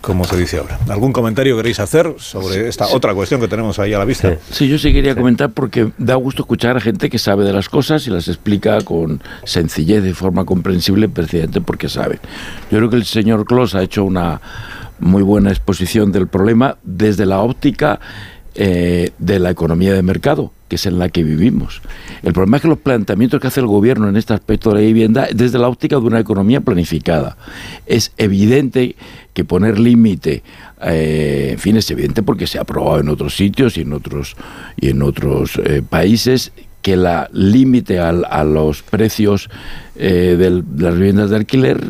como 0.00 0.24
se 0.24 0.36
dice 0.36 0.58
ahora. 0.58 0.78
¿Algún 0.88 1.12
comentario 1.12 1.56
queréis 1.56 1.80
hacer 1.80 2.14
sobre 2.18 2.68
esta 2.68 2.86
otra 2.88 3.14
cuestión 3.14 3.40
que 3.40 3.48
tenemos 3.48 3.78
ahí 3.78 3.94
a 3.94 3.98
la 3.98 4.04
vista? 4.04 4.36
Sí, 4.50 4.68
yo 4.68 4.78
sí 4.78 4.92
quería 4.92 5.14
comentar 5.14 5.50
porque 5.50 5.90
da 5.98 6.14
gusto 6.16 6.42
escuchar 6.42 6.76
a 6.76 6.80
gente 6.80 7.10
que 7.10 7.18
sabe 7.18 7.44
de 7.44 7.52
las 7.52 7.68
cosas 7.68 8.06
y 8.06 8.10
las 8.10 8.28
explica 8.28 8.80
con 8.82 9.22
sencillez, 9.44 10.02
de 10.02 10.14
forma 10.14 10.44
comprensible, 10.44 11.08
precisamente 11.08 11.60
porque 11.60 11.88
sabe. 11.88 12.20
Yo 12.70 12.78
creo 12.78 12.90
que 12.90 12.96
el 12.96 13.04
señor 13.04 13.44
Klaus 13.44 13.74
ha 13.74 13.82
hecho 13.82 14.04
una 14.04 14.40
muy 15.02 15.22
buena 15.22 15.50
exposición 15.50 16.12
del 16.12 16.28
problema 16.28 16.78
desde 16.84 17.26
la 17.26 17.40
óptica 17.40 18.00
eh, 18.54 19.12
de 19.18 19.38
la 19.38 19.48
economía 19.48 19.94
de 19.94 20.02
mercado, 20.02 20.52
que 20.68 20.76
es 20.76 20.84
en 20.84 20.98
la 20.98 21.08
que 21.08 21.22
vivimos. 21.22 21.80
El 22.22 22.34
problema 22.34 22.58
es 22.58 22.62
que 22.62 22.68
los 22.68 22.78
planteamientos 22.78 23.40
que 23.40 23.46
hace 23.46 23.60
el 23.60 23.66
gobierno 23.66 24.10
en 24.10 24.16
este 24.16 24.34
aspecto 24.34 24.68
de 24.70 24.74
la 24.74 24.80
vivienda 24.82 25.26
desde 25.32 25.58
la 25.58 25.68
óptica 25.68 25.96
de 25.96 26.02
una 26.02 26.20
economía 26.20 26.60
planificada. 26.60 27.38
Es 27.86 28.12
evidente 28.18 28.94
que 29.32 29.46
poner 29.46 29.78
límite, 29.78 30.42
eh, 30.82 31.50
en 31.52 31.58
fin, 31.58 31.78
es 31.78 31.90
evidente 31.90 32.22
porque 32.22 32.46
se 32.46 32.58
ha 32.58 32.60
aprobado 32.60 33.00
en 33.00 33.08
otros 33.08 33.34
sitios 33.34 33.78
y 33.78 33.82
en 33.82 33.94
otros, 33.94 34.36
y 34.76 34.90
en 34.90 35.00
otros 35.00 35.58
eh, 35.64 35.80
países 35.88 36.52
que 36.82 36.96
la 36.96 37.30
límite 37.32 38.00
a 38.00 38.44
los 38.44 38.82
precios 38.82 39.48
de 39.94 40.62
las 40.76 40.94
viviendas 40.96 41.30
de 41.30 41.36
alquiler 41.36 41.80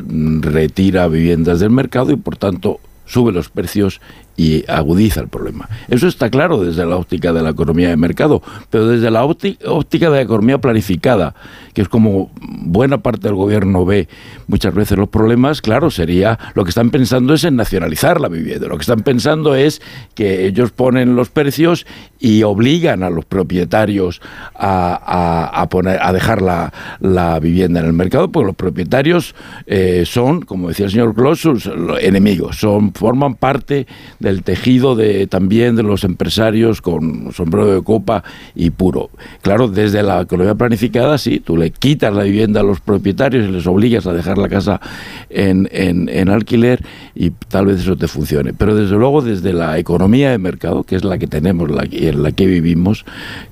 retira 0.42 1.08
viviendas 1.08 1.60
del 1.60 1.70
mercado 1.70 2.12
y 2.12 2.16
por 2.16 2.36
tanto 2.36 2.78
sube 3.06 3.32
los 3.32 3.48
precios 3.48 4.00
y 4.36 4.64
agudiza 4.68 5.20
el 5.20 5.28
problema. 5.28 5.68
Eso 5.88 6.08
está 6.08 6.30
claro 6.30 6.62
desde 6.62 6.86
la 6.86 6.96
óptica 6.96 7.32
de 7.32 7.42
la 7.42 7.50
economía 7.50 7.88
de 7.88 7.96
mercado, 7.96 8.42
pero 8.70 8.88
desde 8.88 9.10
la 9.10 9.24
óptica 9.24 10.10
de 10.10 10.16
la 10.16 10.20
economía 10.22 10.58
planificada, 10.58 11.34
que 11.74 11.82
es 11.82 11.88
como 11.88 12.30
buena 12.36 12.98
parte 12.98 13.28
del 13.28 13.36
gobierno 13.36 13.84
ve 13.84 14.08
muchas 14.46 14.74
veces 14.74 14.98
los 14.98 15.08
problemas, 15.08 15.60
claro, 15.62 15.90
sería 15.90 16.38
lo 16.54 16.64
que 16.64 16.70
están 16.70 16.90
pensando 16.90 17.34
es 17.34 17.44
en 17.44 17.56
nacionalizar 17.56 18.20
la 18.20 18.28
vivienda, 18.28 18.68
lo 18.68 18.76
que 18.76 18.82
están 18.82 19.00
pensando 19.00 19.54
es 19.54 19.82
que 20.14 20.46
ellos 20.46 20.72
ponen 20.72 21.14
los 21.16 21.30
precios 21.30 21.86
y 22.18 22.42
obligan 22.42 23.02
a 23.02 23.10
los 23.10 23.24
propietarios 23.24 24.20
a, 24.54 25.66
poner, 25.70 25.98
a 26.02 26.12
dejar 26.12 26.40
la, 26.42 27.38
vivienda 27.40 27.80
en 27.80 27.86
el 27.86 27.92
mercado, 27.92 28.30
porque 28.30 28.46
los 28.46 28.56
propietarios 28.56 29.34
eh, 29.66 30.04
son, 30.06 30.42
como 30.42 30.68
decía 30.68 30.86
el 30.86 30.92
señor 30.92 31.14
Closus, 31.14 31.68
enemigos, 32.00 32.58
son, 32.58 32.92
forman 32.92 33.34
parte 33.34 33.86
del 34.32 34.42
tejido 34.42 34.94
de 34.96 35.26
también 35.26 35.76
de 35.76 35.82
los 35.82 36.04
empresarios 36.04 36.80
con 36.80 37.32
sombrero 37.32 37.74
de 37.74 37.82
copa 37.82 38.24
y 38.54 38.70
puro. 38.70 39.10
Claro, 39.42 39.68
desde 39.68 40.02
la 40.02 40.22
economía 40.22 40.54
planificada, 40.54 41.18
sí, 41.18 41.40
tú 41.40 41.56
le 41.56 41.70
quitas 41.70 42.14
la 42.14 42.22
vivienda 42.22 42.60
a 42.60 42.62
los 42.62 42.80
propietarios 42.80 43.48
y 43.48 43.52
les 43.52 43.66
obligas 43.66 44.06
a 44.06 44.12
dejar 44.12 44.38
la 44.38 44.48
casa 44.48 44.80
en, 45.28 45.68
en, 45.70 46.28
alquiler 46.28 46.82
y 47.14 47.30
tal 47.30 47.66
vez 47.66 47.80
eso 47.80 47.96
te 47.96 48.08
funcione. 48.08 48.54
Pero 48.54 48.74
desde 48.74 48.96
luego, 48.96 49.20
desde 49.20 49.52
la 49.52 49.78
economía 49.78 50.30
de 50.30 50.38
mercado, 50.38 50.82
que 50.84 50.96
es 50.96 51.04
la 51.04 51.18
que 51.18 51.26
tenemos 51.26 51.70
la, 51.70 51.86
en 51.90 52.22
la 52.22 52.32
que 52.32 52.46
vivimos, 52.46 53.04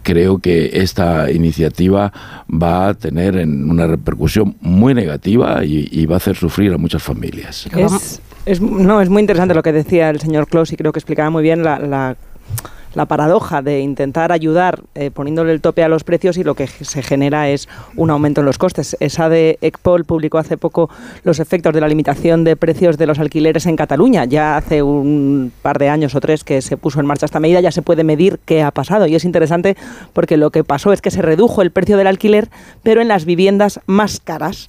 creo 0.03 0.39
que 0.39 0.71
esta 0.81 1.31
iniciativa 1.31 2.13
va 2.51 2.89
a 2.89 2.95
tener 2.95 3.37
una 3.37 3.87
repercusión 3.87 4.57
muy 4.61 4.95
negativa 4.95 5.65
y, 5.65 6.07
va 6.07 6.15
a 6.15 6.17
hacer 6.17 6.37
sufrir 6.37 6.73
a 6.73 6.79
muchas 6.79 7.03
familias. 7.03 7.69
Es, 7.77 8.21
no, 8.61 9.01
es 9.01 9.09
muy 9.09 9.21
interesante 9.21 9.55
lo 9.55 9.63
que 9.63 9.73
decía 9.73 10.11
el 10.11 10.21
señor 10.21 10.47
Klaus 10.49 10.73
y 10.73 10.77
creo 10.77 10.93
que 10.93 10.99
explicaba 10.99 11.31
muy 11.31 11.43
bien 11.43 11.63
la, 11.63 11.79
la, 11.79 13.07
paradoja 13.07 13.63
de 13.63 13.81
intentar 13.81 14.33
ayudar 14.33 14.83
eh, 14.95 15.11
poniéndole 15.11 15.53
el 15.53 15.61
tope 15.61 15.85
a 15.85 15.89
los 15.89 16.05
precios 16.05 16.37
y 16.37 16.45
lo 16.45 16.55
que 16.55 16.67
se 16.67 17.03
genera 17.03 17.49
es 17.49 17.69
un 17.97 18.11
aumento 18.11 18.41
en 18.41 18.47
los 18.47 18.59
costes. 18.59 18.97
Esa 18.99 19.29
de 19.29 19.59
ECPOL 19.61 20.05
publicó 20.05 20.39
hace 20.39 20.57
poco 20.57 20.91
los 21.23 21.39
efectos 21.39 21.73
de 21.73 21.81
la 21.81 21.89
limitación 21.89 22.43
de 22.45 22.57
precios 22.57 22.99
de 22.99 23.07
los 23.07 23.19
alquileres 23.19 23.67
en 23.67 23.77
Cataluña. 23.77 24.25
Ya 24.25 24.57
hace 24.57 24.83
un 24.83 25.53
par 25.63 25.79
de 25.79 25.89
años 25.89 26.15
o 26.15 26.21
tres 26.21 26.43
que 26.43 26.63
se 26.63 26.77
puso 26.77 26.99
en 27.01 27.07
marcha 27.07 27.27
esta 27.27 27.41
medida, 27.41 27.61
ya 27.61 27.73
se 27.73 27.83
puede 27.83 28.05
medir 28.05 28.41
qué 28.45 28.63
ha 28.63 28.71
pasado 28.71 29.07
y 29.07 29.15
es 29.15 29.25
interesante 29.25 29.77
porque 30.13 30.37
lo 30.37 30.51
que 30.51 30.65
pasó 30.65 30.93
es 30.93 31.01
que 31.01 31.11
se 31.11 31.23
redujo 31.23 31.63
el 31.63 31.71
precio 31.71 31.97
del 31.97 32.07
alquiler, 32.07 32.49
pero 32.83 33.01
en 33.01 33.09
las 33.09 33.25
viviendas 33.25 33.81
más 33.87 34.19
caras 34.19 34.69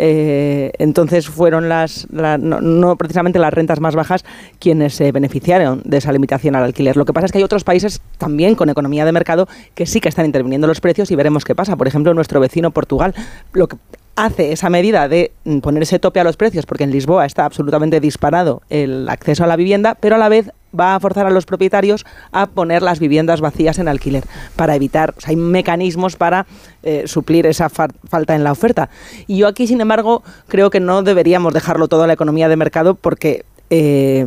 eh, 0.00 0.70
entonces 0.78 1.28
fueron 1.28 1.68
las, 1.68 2.06
no, 2.10 2.96
precisamente 2.96 3.40
las 3.40 3.52
rentas 3.52 3.80
más 3.80 3.96
bajas 3.96 4.24
quienes 4.60 4.94
se 4.94 5.10
beneficiaron 5.10 5.82
de 5.84 5.96
esa 5.96 6.12
limitación 6.12 6.54
al 6.54 6.62
alquiler. 6.62 6.96
Lo 6.96 7.04
que 7.04 7.12
pasa 7.12 7.26
es 7.26 7.32
que 7.32 7.38
hay 7.38 7.44
otros 7.44 7.64
países 7.64 8.00
también 8.16 8.54
con 8.54 8.70
economía 8.70 9.04
de 9.04 9.10
mercado 9.10 9.48
que 9.74 9.86
sí 9.86 10.00
que 10.00 10.08
están 10.08 10.24
interviniendo 10.24 10.68
los 10.68 10.80
precios 10.80 11.10
y 11.10 11.16
veremos 11.16 11.44
qué 11.44 11.56
pasa. 11.56 11.76
Por 11.76 11.88
ejemplo, 11.88 12.14
nuestro 12.14 12.38
vecino 12.38 12.70
Portugal. 12.70 13.12
Lo 13.52 13.66
que 13.66 13.76
hace 14.18 14.50
esa 14.50 14.68
medida 14.68 15.08
de 15.08 15.30
ponerse 15.62 16.00
tope 16.00 16.18
a 16.18 16.24
los 16.24 16.36
precios, 16.36 16.66
porque 16.66 16.82
en 16.82 16.90
Lisboa 16.90 17.24
está 17.24 17.44
absolutamente 17.44 18.00
disparado 18.00 18.62
el 18.68 19.08
acceso 19.08 19.44
a 19.44 19.46
la 19.46 19.54
vivienda, 19.54 19.94
pero 19.94 20.16
a 20.16 20.18
la 20.18 20.28
vez 20.28 20.50
va 20.78 20.96
a 20.96 21.00
forzar 21.00 21.26
a 21.26 21.30
los 21.30 21.46
propietarios 21.46 22.04
a 22.32 22.48
poner 22.48 22.82
las 22.82 22.98
viviendas 22.98 23.40
vacías 23.40 23.78
en 23.78 23.86
alquiler 23.86 24.24
para 24.56 24.74
evitar, 24.74 25.14
hay 25.24 25.36
mecanismos 25.36 26.16
para 26.16 26.46
eh, 26.82 27.04
suplir 27.06 27.46
esa 27.46 27.68
falta 27.68 28.34
en 28.34 28.42
la 28.42 28.50
oferta. 28.50 28.90
Y 29.28 29.38
yo 29.38 29.46
aquí, 29.46 29.68
sin 29.68 29.80
embargo, 29.80 30.24
creo 30.48 30.70
que 30.70 30.80
no 30.80 31.02
deberíamos 31.04 31.54
dejarlo 31.54 31.86
todo 31.86 32.02
a 32.02 32.06
la 32.08 32.14
economía 32.14 32.48
de 32.48 32.56
mercado 32.56 32.96
porque 32.96 33.44
eh, 33.70 34.26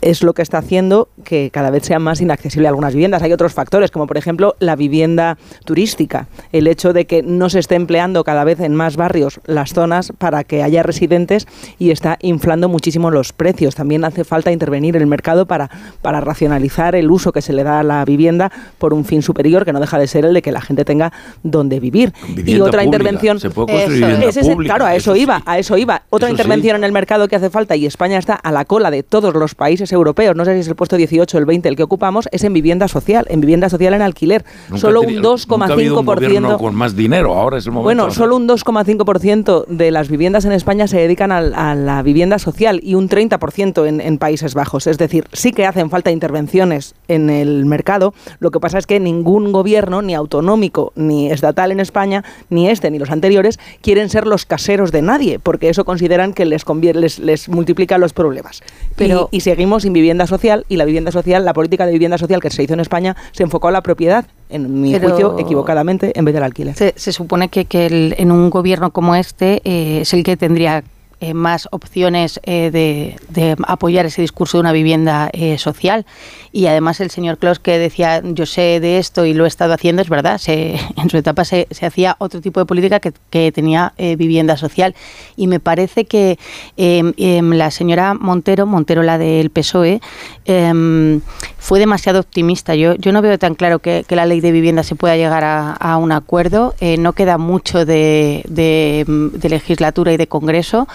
es 0.00 0.22
lo 0.22 0.32
que 0.32 0.42
está 0.42 0.58
haciendo 0.58 1.08
que 1.24 1.50
cada 1.50 1.70
vez 1.70 1.84
sea 1.84 1.98
más 1.98 2.20
inaccesible 2.20 2.68
algunas 2.68 2.94
viviendas. 2.94 3.22
Hay 3.22 3.32
otros 3.32 3.52
factores, 3.52 3.90
como 3.90 4.06
por 4.06 4.16
ejemplo 4.16 4.54
la 4.60 4.76
vivienda 4.76 5.38
turística, 5.64 6.28
el 6.52 6.66
hecho 6.66 6.92
de 6.92 7.06
que 7.06 7.22
no 7.22 7.50
se 7.50 7.58
esté 7.58 7.74
empleando 7.74 8.24
cada 8.24 8.44
vez 8.44 8.60
en 8.60 8.74
más 8.74 8.96
barrios 8.96 9.40
las 9.46 9.72
zonas 9.72 10.12
para 10.16 10.44
que 10.44 10.62
haya 10.62 10.82
residentes 10.82 11.46
y 11.78 11.90
está 11.90 12.16
inflando 12.20 12.68
muchísimo 12.68 13.10
los 13.10 13.32
precios. 13.32 13.74
También 13.74 14.04
hace 14.04 14.24
falta 14.24 14.52
intervenir 14.52 14.96
en 14.96 15.02
el 15.02 15.08
mercado 15.08 15.46
para, 15.46 15.70
para 16.02 16.20
racionalizar 16.20 16.94
el 16.94 17.10
uso 17.10 17.32
que 17.32 17.42
se 17.42 17.52
le 17.52 17.64
da 17.64 17.80
a 17.80 17.82
la 17.82 18.04
vivienda 18.04 18.52
por 18.78 18.94
un 18.94 19.04
fin 19.04 19.22
superior 19.22 19.64
que 19.64 19.72
no 19.72 19.80
deja 19.80 19.98
de 19.98 20.06
ser 20.06 20.24
el 20.24 20.34
de 20.34 20.42
que 20.42 20.52
la 20.52 20.60
gente 20.60 20.84
tenga 20.84 21.12
donde 21.42 21.80
vivir. 21.80 22.12
y 22.36 22.60
otra 22.60 22.84
intervención... 22.84 23.40
Se 23.40 23.50
puede 23.50 23.84
construir 23.84 24.56
claro, 24.64 24.84
a 24.84 24.94
eso, 24.94 25.16
iba, 25.16 25.42
a 25.44 25.58
eso 25.58 25.76
iba. 25.76 26.02
Otra 26.10 26.30
intervención 26.30 26.76
en 26.76 26.84
el 26.84 26.92
mercado 26.92 27.28
que 27.28 27.36
hace 27.36 27.50
falta 27.50 27.74
y 27.76 27.86
España 27.86 28.18
está 28.18 28.34
a 28.34 28.52
la 28.52 28.57
cola 28.64 28.90
de 28.90 29.02
todos 29.02 29.34
los 29.34 29.54
países 29.54 29.92
europeos, 29.92 30.36
no 30.36 30.44
sé 30.44 30.54
si 30.54 30.60
es 30.60 30.68
el 30.68 30.76
puesto 30.76 30.96
18 30.96 31.36
o 31.36 31.40
el 31.40 31.46
20 31.46 31.68
el 31.68 31.76
que 31.76 31.82
ocupamos, 31.82 32.28
es 32.32 32.44
en 32.44 32.52
vivienda 32.52 32.88
social, 32.88 33.26
en 33.28 33.40
vivienda 33.40 33.68
social 33.68 33.94
en 33.94 34.02
alquiler. 34.02 34.44
solo 34.74 35.00
un 35.00 35.22
2,5%. 35.22 36.58
con 36.58 36.74
más 36.74 36.96
dinero, 36.96 37.34
ahora 37.34 37.58
es 37.58 37.66
el 37.66 37.72
momento. 37.72 37.84
Bueno, 37.84 38.10
solo 38.10 38.36
un 38.36 38.48
2,5% 38.48 39.66
de 39.66 39.90
las 39.90 40.08
viviendas 40.08 40.44
en 40.44 40.52
España 40.52 40.86
se 40.86 40.98
dedican 40.98 41.32
a, 41.32 41.74
la 41.74 42.02
vivienda 42.02 42.38
social 42.38 42.80
y 42.82 42.94
un 42.94 43.08
30% 43.08 43.86
en, 43.86 44.00
en 44.00 44.18
Países 44.18 44.54
Bajos. 44.54 44.86
Es 44.86 44.98
decir, 44.98 45.26
sí 45.32 45.52
que 45.52 45.66
hacen 45.66 45.90
falta 45.90 46.10
intervenciones 46.10 46.94
en 47.08 47.30
el 47.30 47.66
mercado. 47.66 48.14
Lo 48.40 48.50
que 48.50 48.60
pasa 48.60 48.78
es 48.78 48.86
que 48.86 49.00
ningún 49.00 49.52
gobierno, 49.52 50.02
ni 50.02 50.14
autonómico, 50.14 50.92
ni 50.96 51.30
estatal 51.30 51.72
en 51.72 51.80
España, 51.80 52.24
ni 52.50 52.68
este 52.68 52.90
ni 52.90 52.98
los 52.98 53.10
anteriores, 53.10 53.58
quieren 53.82 54.08
ser 54.08 54.26
los 54.26 54.46
caseros 54.46 54.92
de 54.92 55.02
nadie, 55.02 55.38
porque 55.38 55.68
eso 55.68 55.84
consideran 55.84 56.32
que 56.32 56.44
les, 56.44 56.64
les, 56.94 57.18
les 57.18 57.48
multiplica 57.48 57.98
los 57.98 58.12
problemas. 58.12 58.47
Pero, 58.96 59.28
y, 59.30 59.40
seguimos 59.40 59.82
sin 59.84 59.92
vivienda 59.92 60.26
social 60.26 60.64
y 60.68 60.76
la 60.76 60.84
vivienda 60.84 61.12
social, 61.12 61.44
la 61.44 61.52
política 61.52 61.86
de 61.86 61.92
vivienda 61.92 62.18
social 62.18 62.40
que 62.40 62.50
se 62.50 62.62
hizo 62.62 62.74
en 62.74 62.80
España 62.80 63.16
se 63.32 63.44
enfocó 63.44 63.68
a 63.68 63.70
la 63.70 63.82
propiedad, 63.82 64.26
en 64.50 64.80
mi 64.80 64.98
juicio, 64.98 65.38
equivocadamente, 65.38 66.18
en 66.18 66.24
vez 66.24 66.34
del 66.34 66.42
alquiler. 66.42 66.74
Se, 66.74 67.12
supone 67.12 67.48
que, 67.48 67.64
que 67.64 68.14
en 68.16 68.32
un 68.32 68.50
gobierno 68.50 68.90
como 68.90 69.14
este 69.14 69.60
eh, 69.64 70.00
es 70.02 70.12
el 70.14 70.24
que 70.24 70.36
tendría 70.36 70.82
eh, 71.20 71.34
más 71.34 71.66
opciones 71.72 72.38
eh, 72.44 72.70
de, 72.70 73.56
apoyar 73.66 74.06
ese 74.06 74.22
discurso 74.22 74.56
de 74.56 74.60
una 74.60 74.70
vivienda 74.70 75.30
eh, 75.32 75.58
social. 75.58 76.06
Y 76.52 76.66
además 76.66 77.00
el 77.00 77.10
señor 77.10 77.38
Klaus 77.38 77.58
que 77.58 77.78
decía, 77.78 78.22
yo 78.24 78.46
sé 78.46 78.80
de 78.80 78.98
esto 78.98 79.24
y 79.24 79.34
lo 79.34 79.44
he 79.44 79.48
estado 79.48 79.74
haciendo, 79.74 80.02
es 80.02 80.08
verdad, 80.08 80.38
se, 80.38 80.78
en 80.96 81.10
su 81.10 81.16
etapa 81.16 81.44
se, 81.44 81.66
se, 81.70 81.86
hacía 81.86 82.16
otro 82.18 82.40
tipo 82.40 82.60
de 82.60 82.66
política 82.66 83.00
que, 83.00 83.12
tenía 83.52 83.92
vivienda 84.16 84.56
social. 84.56 84.94
Y 85.36 85.46
me 85.46 85.60
parece 85.60 86.04
que 86.04 86.38
em, 86.76 87.12
em, 87.16 87.52
la 87.52 87.70
señora 87.70 88.14
Montero, 88.14 88.66
Montero 88.66 89.02
la 89.02 89.16
del 89.16 89.50
PSOE, 89.50 90.00
em, 90.44 91.20
fue 91.58 91.78
demasiado 91.78 92.20
optimista. 92.20 92.74
Yo, 92.74 92.94
yo 92.96 93.12
no 93.12 93.22
veo 93.22 93.38
tan 93.38 93.54
claro 93.54 93.78
que, 93.78 94.04
la 94.08 94.26
ley 94.26 94.40
de 94.40 94.50
vivienda 94.50 94.82
se 94.82 94.96
pueda 94.96 95.16
llegar 95.16 95.44
a, 95.44 95.96
un 95.98 96.10
acuerdo. 96.12 96.74
no 96.98 97.12
queda 97.12 97.38
mucho 97.38 97.84
de, 97.84 98.42
de 98.48 99.48
legislatura 99.48 100.12
y 100.12 100.16
de 100.16 100.26
Congreso. 100.26 100.88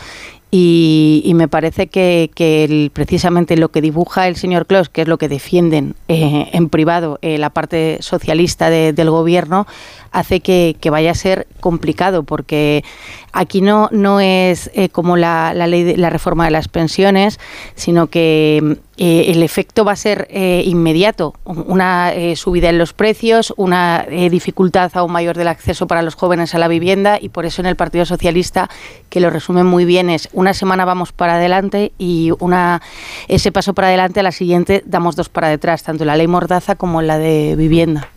Y, 0.55 1.31
me 1.33 1.47
parece 1.47 1.87
que, 1.87 2.91
precisamente 2.93 3.57
lo 3.57 3.69
que 3.69 3.81
dibuja 3.81 4.27
el 4.27 4.35
señor 4.35 4.67
Klaus, 4.67 4.87
que 4.87 5.01
es 5.01 5.07
lo 5.07 5.17
que 5.17 5.27
defienden 5.27 5.95
eh, 6.07 6.51
en 6.53 6.69
privado 6.69 7.17
eh, 7.23 7.39
la 7.39 7.49
parte 7.49 7.97
socialista 8.01 8.69
del 8.69 9.09
gobierno, 9.09 9.65
hace 10.11 10.41
que, 10.41 10.77
vaya 10.91 11.09
a 11.09 11.15
ser 11.15 11.47
complicado, 11.59 12.21
porque 12.21 12.83
aquí 13.31 13.61
no, 13.61 13.89
no 13.91 14.19
es 14.19 14.69
eh, 14.75 14.89
como 14.89 15.17
la, 15.17 15.55
ley 15.55 15.81
de 15.81 15.97
la 15.97 16.11
reforma 16.11 16.45
de 16.45 16.51
las 16.51 16.67
pensiones, 16.67 17.39
sino 17.73 18.05
que 18.05 18.77
el 18.97 19.41
efecto 19.41 19.83
va 19.83 19.93
a 19.93 19.95
ser 19.95 20.27
inmediato. 20.31 21.33
Una 21.45 22.13
subida 22.35 22.69
en 22.69 22.77
los 22.77 22.93
precios, 22.93 23.53
una 23.57 24.05
dificultad 24.29 24.91
aún 24.93 25.11
mayor 25.11 25.35
del 25.35 25.47
acceso 25.47 25.87
para 25.87 26.01
los 26.03 26.15
jóvenes 26.15 26.53
a 26.53 26.59
la 26.59 26.67
vivienda, 26.67 27.17
y 27.19 27.29
por 27.29 27.45
eso 27.45 27.61
en 27.61 27.65
el 27.65 27.75
Partido 27.75 28.05
Socialista, 28.05 28.69
que 29.09 29.19
lo 29.19 29.29
resume 29.29 29.63
muy 29.63 29.85
bien, 29.85 30.09
es 30.09 30.29
una 30.33 30.53
semana 30.53 30.85
vamos 30.85 31.11
para 31.11 31.35
adelante 31.35 31.91
y 31.97 32.31
una 32.39 32.81
ese 33.27 33.51
paso 33.51 33.73
para 33.73 33.87
adelante 33.87 34.19
a 34.19 34.23
la 34.23 34.31
siguiente 34.31 34.83
damos 34.85 35.15
dos 35.15 35.29
para 35.29 35.47
detrás, 35.49 35.83
tanto 35.83 36.05
la 36.05 36.15
ley 36.15 36.27
Mordaza 36.27 36.75
como 36.75 37.01
la 37.01 37.17
de 37.17 37.55
vivienda. 37.55 38.09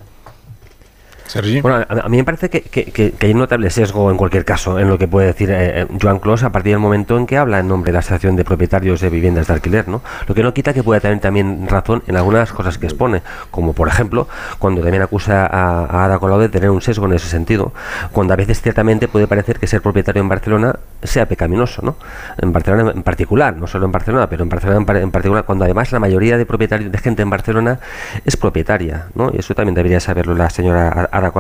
Sergi. 1.27 1.61
Bueno, 1.61 1.79
a, 1.89 2.07
a 2.07 2.09
mí 2.09 2.17
me 2.19 2.25
parece 2.25 2.49
que, 2.51 2.63
que- 2.63 2.85
que- 2.93 3.15
hay 3.21 3.33
un 3.33 3.39
notable 3.39 3.69
sesgo 3.71 4.11
en 4.11 4.17
cualquier 4.17 4.45
caso 4.45 4.79
en 4.79 4.89
lo 4.89 4.99
que 4.99 5.09
puede 5.09 5.27
decir 5.29 5.51
eh, 5.51 5.83
eh, 5.83 5.87
Joan 6.01 6.19
Clos 6.21 6.43
a 6.45 6.51
partir 6.51 6.73
del 6.73 6.79
momento 6.81 7.17
en 7.19 7.27
que 7.27 7.37
habla 7.37 7.59
en 7.59 7.69
nombre 7.69 7.89
de 7.91 7.95
la 7.95 7.99
Asociación 8.01 8.37
de 8.37 8.45
Propietarios 8.45 9.01
de 9.01 9.11
Viviendas 9.11 9.47
de 9.49 9.55
Alquiler, 9.55 9.89
¿no? 9.89 10.03
Lo 10.29 10.35
que 10.35 10.43
no 10.43 10.55
quita 10.55 10.73
que 10.73 10.83
pueda 10.83 11.01
tener 11.01 11.19
también 11.21 11.67
razón 11.69 12.03
en 12.07 12.17
algunas 12.17 12.53
cosas 12.53 12.79
que 12.79 12.87
expone, 12.87 13.23
como 13.51 13.73
por 13.73 13.89
ejemplo, 13.89 14.29
cuando 14.59 14.83
también 14.83 15.03
acusa 15.03 15.47
a, 15.47 15.85
a 15.85 16.05
Ada 16.05 16.19
Colau 16.19 16.39
de 16.39 16.49
tener 16.49 16.71
un 16.71 16.81
sesgo 16.81 17.07
en 17.07 17.15
ese 17.15 17.29
sentido, 17.29 17.73
cuando 18.13 18.33
a 18.35 18.37
veces 18.37 18.63
ciertamente 18.63 19.09
puede 19.09 19.27
parecer 19.27 19.59
que 19.59 19.67
ser 19.67 19.83
propietario 19.83 20.23
en 20.23 20.29
Barcelona 20.29 20.77
sea 21.03 21.27
pecaminoso, 21.27 21.83
¿no? 21.83 21.97
En 22.39 22.53
Barcelona 22.53 22.93
en 22.95 23.03
particular, 23.03 23.57
no 23.57 23.67
solo 23.67 23.87
en 23.87 23.93
Barcelona, 23.93 24.29
pero 24.29 24.43
en 24.45 24.49
Barcelona 24.49 24.79
en, 24.81 24.87
par- 24.87 24.97
en 24.97 25.11
particular, 25.11 25.45
cuando 25.45 25.65
además 25.65 25.91
la 25.93 25.99
mayoría 26.01 26.37
de 26.39 26.47
propietarios 26.47 26.91
de 26.93 26.99
gente 26.99 27.23
en 27.23 27.31
Barcelona 27.31 27.79
es 28.25 28.37
propietaria, 28.37 29.07
¿no? 29.15 29.31
Y 29.33 29.39
eso 29.41 29.55
también 29.55 29.75
debería 29.75 30.01
saberlo 30.01 30.35
la 30.35 30.51
señora 30.51 31.09
Ada. 31.17 31.33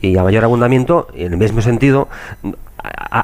Y 0.00 0.16
a 0.16 0.22
mayor 0.22 0.44
abundamiento, 0.44 1.08
en 1.14 1.32
el 1.32 1.38
mismo 1.38 1.60
sentido, 1.62 2.08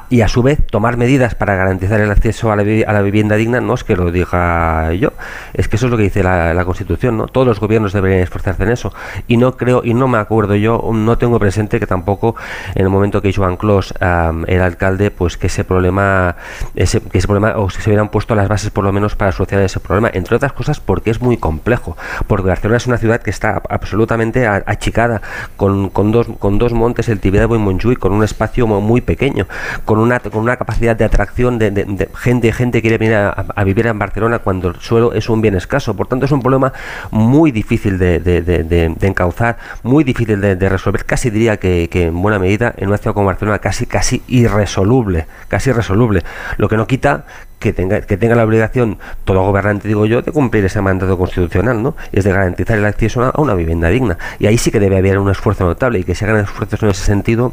y 0.09 0.21
a 0.21 0.27
su 0.27 0.43
vez 0.43 0.65
tomar 0.67 0.97
medidas 0.97 1.35
para 1.35 1.55
garantizar 1.55 1.99
el 2.01 2.11
acceso 2.11 2.51
a 2.51 2.55
la, 2.55 3.01
vivienda 3.01 3.35
digna 3.35 3.61
no 3.61 3.73
es 3.73 3.83
que 3.83 3.95
lo 3.95 4.11
diga 4.11 4.93
yo, 4.93 5.13
es 5.53 5.67
que 5.67 5.77
eso 5.77 5.85
es 5.87 5.91
lo 5.91 5.97
que 5.97 6.03
dice 6.03 6.23
la, 6.23 6.65
Constitución, 6.67 7.17
¿no? 7.17 7.27
Todos 7.27 7.47
los 7.47 7.61
gobiernos 7.61 7.93
deberían 7.93 8.21
esforzarse 8.21 8.63
en 8.63 8.71
eso. 8.71 8.93
Y 9.27 9.37
no 9.37 9.55
creo, 9.55 9.83
y 9.85 9.93
no 9.93 10.09
me 10.09 10.17
acuerdo 10.17 10.55
yo, 10.55 10.83
no 10.93 11.17
tengo 11.17 11.39
presente 11.39 11.79
que 11.79 11.87
tampoco 11.87 12.35
en 12.75 12.83
el 12.83 12.89
momento 12.89 13.21
que 13.21 13.31
Joan 13.31 13.55
Clos 13.55 13.93
am, 14.01 14.43
era 14.47 14.65
alcalde, 14.65 15.11
pues 15.11 15.37
que 15.37 15.47
ese 15.47 15.63
problema, 15.63 16.35
ese, 16.75 16.99
que 16.99 17.19
ese 17.19 17.27
problema, 17.27 17.53
o 17.57 17.69
se 17.69 17.89
hubieran 17.89 18.09
puesto 18.09 18.35
las 18.35 18.49
bases 18.49 18.69
por 18.69 18.83
lo 18.83 18.91
menos 18.91 19.15
para 19.15 19.31
solucionar 19.31 19.65
ese 19.65 19.79
problema, 19.79 20.09
entre 20.13 20.35
otras 20.35 20.51
cosas 20.51 20.81
porque 20.81 21.09
es 21.09 21.21
muy 21.21 21.37
complejo, 21.37 21.95
porque 22.27 22.47
Barcelona 22.47 22.77
es 22.77 22.87
una 22.87 22.97
ciudad 22.97 23.21
que 23.21 23.29
está 23.29 23.61
absolutamente 23.69 24.45
achicada, 24.45 25.21
con, 25.55 25.89
con 25.89 26.11
dos, 26.11 26.27
con 26.39 26.57
dos 26.57 26.73
montes, 26.73 27.07
el 27.07 27.21
Tibidabo 27.21 27.55
y 27.55 27.59
Montjuic, 27.59 27.99
con 27.99 28.11
un 28.11 28.23
espacio 28.23 28.67
muy 28.67 28.99
pequeño, 28.99 29.46
con 29.85 29.99
una, 29.99 30.19
con 30.19 30.41
una 30.41 30.57
capacidad 30.57 30.95
de 30.95 31.05
atracción 31.05 31.57
de, 31.57 31.71
de- 31.71 31.85
de 31.85 32.09
gente, 32.15 32.51
gente 32.51 32.77
que 32.81 32.89
quiere 32.89 32.97
venir 32.97 33.15
a, 33.15 33.63
vivir 33.63 33.87
en 33.87 33.99
Barcelona 33.99 34.39
cuando 34.39 34.69
el 34.69 34.75
suelo 34.79 35.13
es 35.13 35.29
un 35.29 35.41
bien 35.41 35.55
escaso. 35.55 35.95
Por 35.95 36.07
tanto, 36.07 36.25
es 36.25 36.31
un 36.31 36.41
problema 36.41 36.73
muy 37.11 37.51
difícil 37.51 37.97
de, 37.97 38.19
de- 38.19 38.95
encauzar, 39.07 39.57
muy 39.83 40.03
difícil 40.03 40.41
de, 40.41 40.55
de 40.55 40.69
resolver, 40.69 41.05
casi 41.05 41.29
diría 41.29 41.57
que, 41.57 41.89
que 41.89 42.07
en 42.07 42.21
buena 42.21 42.39
medida 42.39 42.73
en 42.77 42.87
una 42.89 42.97
ciudad 42.97 43.13
como 43.13 43.27
Barcelona 43.27 43.59
casi, 43.59 43.85
casi 43.85 44.21
irresoluble, 44.27 45.27
casi 45.47 45.69
irresoluble. 45.69 46.23
Lo 46.57 46.67
que 46.69 46.77
no 46.77 46.87
quita 46.87 47.25
que 47.67 47.73
tenga, 47.73 47.99
que 47.99 48.15
tenga 48.15 48.33
la 48.33 48.45
obligación, 48.45 48.97
todo 49.25 49.41
gobernante, 49.41 49.89
digo 49.89 50.05
yo, 50.05 50.21
de 50.21 50.31
cumplir 50.31 50.63
ese 50.63 50.79
mandato 50.79 51.17
constitucional, 51.17 51.83
¿no? 51.83 51.97
Es 52.13 52.23
de 52.23 52.31
garantizar 52.31 52.77
el 52.77 52.85
acceso 52.85 53.23
a 53.23 53.41
una 53.41 53.55
vivienda 53.55 53.89
digna. 53.89 54.17
Y 54.39 54.47
ahí 54.47 54.57
sí 54.57 54.71
que 54.71 54.79
debe 54.79 54.97
haber 54.97 55.19
un 55.19 55.29
esfuerzo 55.29 55.65
notable 55.65 55.99
y 55.99 56.05
que 56.05 56.15
se 56.15 56.23
hagan 56.23 56.37
esfuerzos 56.45 56.81
en 56.81 56.89
ese 56.89 57.03
sentido 57.03 57.51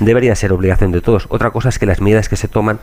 debería 0.00 0.34
ser 0.34 0.52
obligación 0.52 0.90
de 0.90 1.00
todos. 1.00 1.26
Otra 1.28 1.52
cosa 1.52 1.68
es 1.68 1.78
que 1.78 1.86
las 1.86 2.00
medidas 2.00 2.28
que 2.28 2.34
se 2.34 2.48
toman 2.48 2.80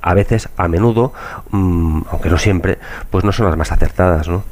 a 0.00 0.14
veces, 0.14 0.48
a 0.56 0.66
menudo, 0.66 1.12
mm, 1.50 2.02
aunque 2.10 2.30
no 2.30 2.38
siempre, 2.38 2.78
pues 3.10 3.22
no 3.22 3.32
son 3.32 3.46
las 3.46 3.58
más 3.58 3.70
acertadas, 3.70 4.26
¿no? 4.26 4.44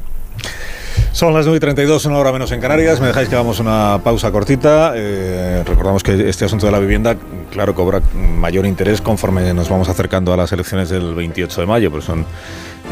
Son 1.12 1.34
las 1.34 1.44
9 1.44 1.58
y 1.58 1.60
32, 1.60 2.06
una 2.06 2.18
hora 2.18 2.32
menos 2.32 2.52
en 2.52 2.60
Canarias. 2.60 3.00
Me 3.00 3.08
dejáis 3.08 3.28
que 3.28 3.34
hagamos 3.34 3.60
una 3.60 4.00
pausa 4.02 4.32
cortita. 4.32 4.92
Eh, 4.96 5.62
recordamos 5.66 6.02
que 6.02 6.28
este 6.28 6.44
asunto 6.44 6.66
de 6.66 6.72
la 6.72 6.78
vivienda, 6.78 7.16
claro, 7.50 7.74
cobra 7.74 8.00
mayor 8.14 8.66
interés 8.66 9.00
conforme 9.00 9.52
nos 9.54 9.68
vamos 9.68 9.88
acercando 9.88 10.32
a 10.32 10.36
las 10.36 10.52
elecciones 10.52 10.88
del 10.88 11.14
28 11.14 11.60
de 11.60 11.66
mayo, 11.66 11.90
pero 11.90 12.02
son, 12.02 12.24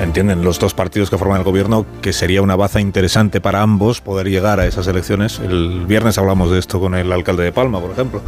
entienden 0.00 0.44
los 0.44 0.58
dos 0.58 0.74
partidos 0.74 1.10
que 1.10 1.18
forman 1.18 1.38
el 1.38 1.44
gobierno 1.44 1.86
que 2.02 2.12
sería 2.12 2.42
una 2.42 2.56
baza 2.56 2.80
interesante 2.80 3.40
para 3.40 3.62
ambos 3.62 4.00
poder 4.00 4.28
llegar 4.28 4.60
a 4.60 4.66
esas 4.66 4.86
elecciones. 4.86 5.40
El 5.40 5.86
viernes 5.86 6.18
hablamos 6.18 6.50
de 6.50 6.58
esto 6.58 6.78
con 6.78 6.94
el 6.94 7.10
alcalde 7.12 7.44
de 7.44 7.52
Palma, 7.52 7.80
por 7.80 7.90
ejemplo. 7.90 8.22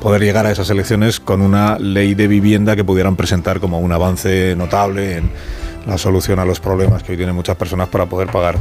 Poder 0.00 0.22
llegar 0.22 0.46
a 0.46 0.50
esas 0.50 0.70
elecciones 0.70 1.20
con 1.20 1.40
una 1.40 1.78
ley 1.78 2.14
de 2.14 2.28
vivienda 2.28 2.76
que 2.76 2.84
pudieran 2.84 3.16
presentar 3.16 3.60
como 3.60 3.78
un 3.78 3.92
avance 3.92 4.54
notable 4.56 5.18
en 5.18 5.30
la 5.86 5.98
solución 5.98 6.38
a 6.40 6.44
los 6.44 6.60
problemas 6.60 7.02
que 7.02 7.12
hoy 7.12 7.16
tienen 7.16 7.34
muchas 7.34 7.56
personas 7.56 7.88
para 7.88 8.06
poder 8.06 8.28
pagar 8.28 8.58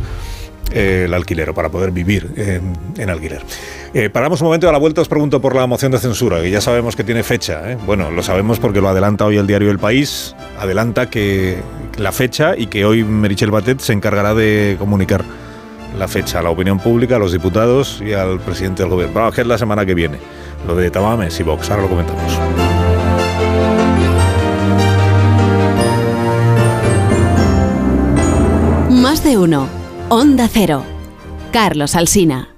el 0.72 1.14
alquiler 1.14 1.50
o 1.50 1.54
para 1.54 1.70
poder 1.70 1.92
vivir 1.92 2.32
en, 2.98 3.10
alquiler. 3.10 3.42
Eh, 3.94 4.10
paramos 4.10 4.42
un 4.42 4.48
momento 4.48 4.68
a 4.68 4.72
la 4.72 4.78
vuelta 4.78 5.02
os 5.02 5.08
pregunto 5.08 5.42
por 5.42 5.56
la 5.56 5.68
moción 5.68 5.92
de 5.92 6.00
censura, 6.00 6.42
que 6.42 6.50
ya 6.50 6.62
sabemos 6.62 6.96
que 6.96 7.04
tiene 7.04 7.24
fecha. 7.24 7.72
¿eh? 7.72 7.78
Bueno, 7.86 8.12
lo 8.12 8.24
sabemos 8.24 8.60
porque 8.60 8.82
lo 8.82 8.90
adelanta 8.90 9.26
hoy 9.26 9.38
el 9.38 9.48
diario 9.48 9.72
El 9.72 9.80
País, 9.80 10.36
adelanta 10.60 11.10
que 11.10 11.58
la 11.98 12.12
fecha 12.12 12.56
y 12.58 12.68
que 12.68 12.86
hoy 12.86 13.04
Merichel 13.04 13.52
Batet 13.52 13.80
se 13.80 13.94
encargará 13.94 14.34
de 14.34 14.76
comunicar 14.80 15.24
la 15.98 16.08
fecha 16.08 16.40
a 16.40 16.42
la 16.42 16.50
opinión 16.50 16.80
pública, 16.80 17.16
a 17.16 17.20
los 17.20 17.32
diputados 17.32 18.02
y 18.06 18.14
al 18.14 18.40
presidente 18.40 18.84
del 18.84 18.92
gobierno. 18.92 19.16
Vamos, 19.16 19.36
que 19.36 19.42
es 19.42 19.48
la 19.48 19.58
semana 19.58 19.86
que 19.86 19.94
viene. 19.94 20.18
Lo 20.68 20.76
de 20.76 20.90
Tamames 20.90 21.40
y 21.40 21.44
Vox, 21.44 21.70
ahora 21.70 21.84
lo 21.84 21.90
comentamos. 21.90 22.40
Más 28.90 29.24
de 29.24 29.38
uno. 29.38 29.85
Onda 30.10 30.48
Cero. 30.48 30.84
Carlos 31.52 31.96
Alsina. 31.96 32.50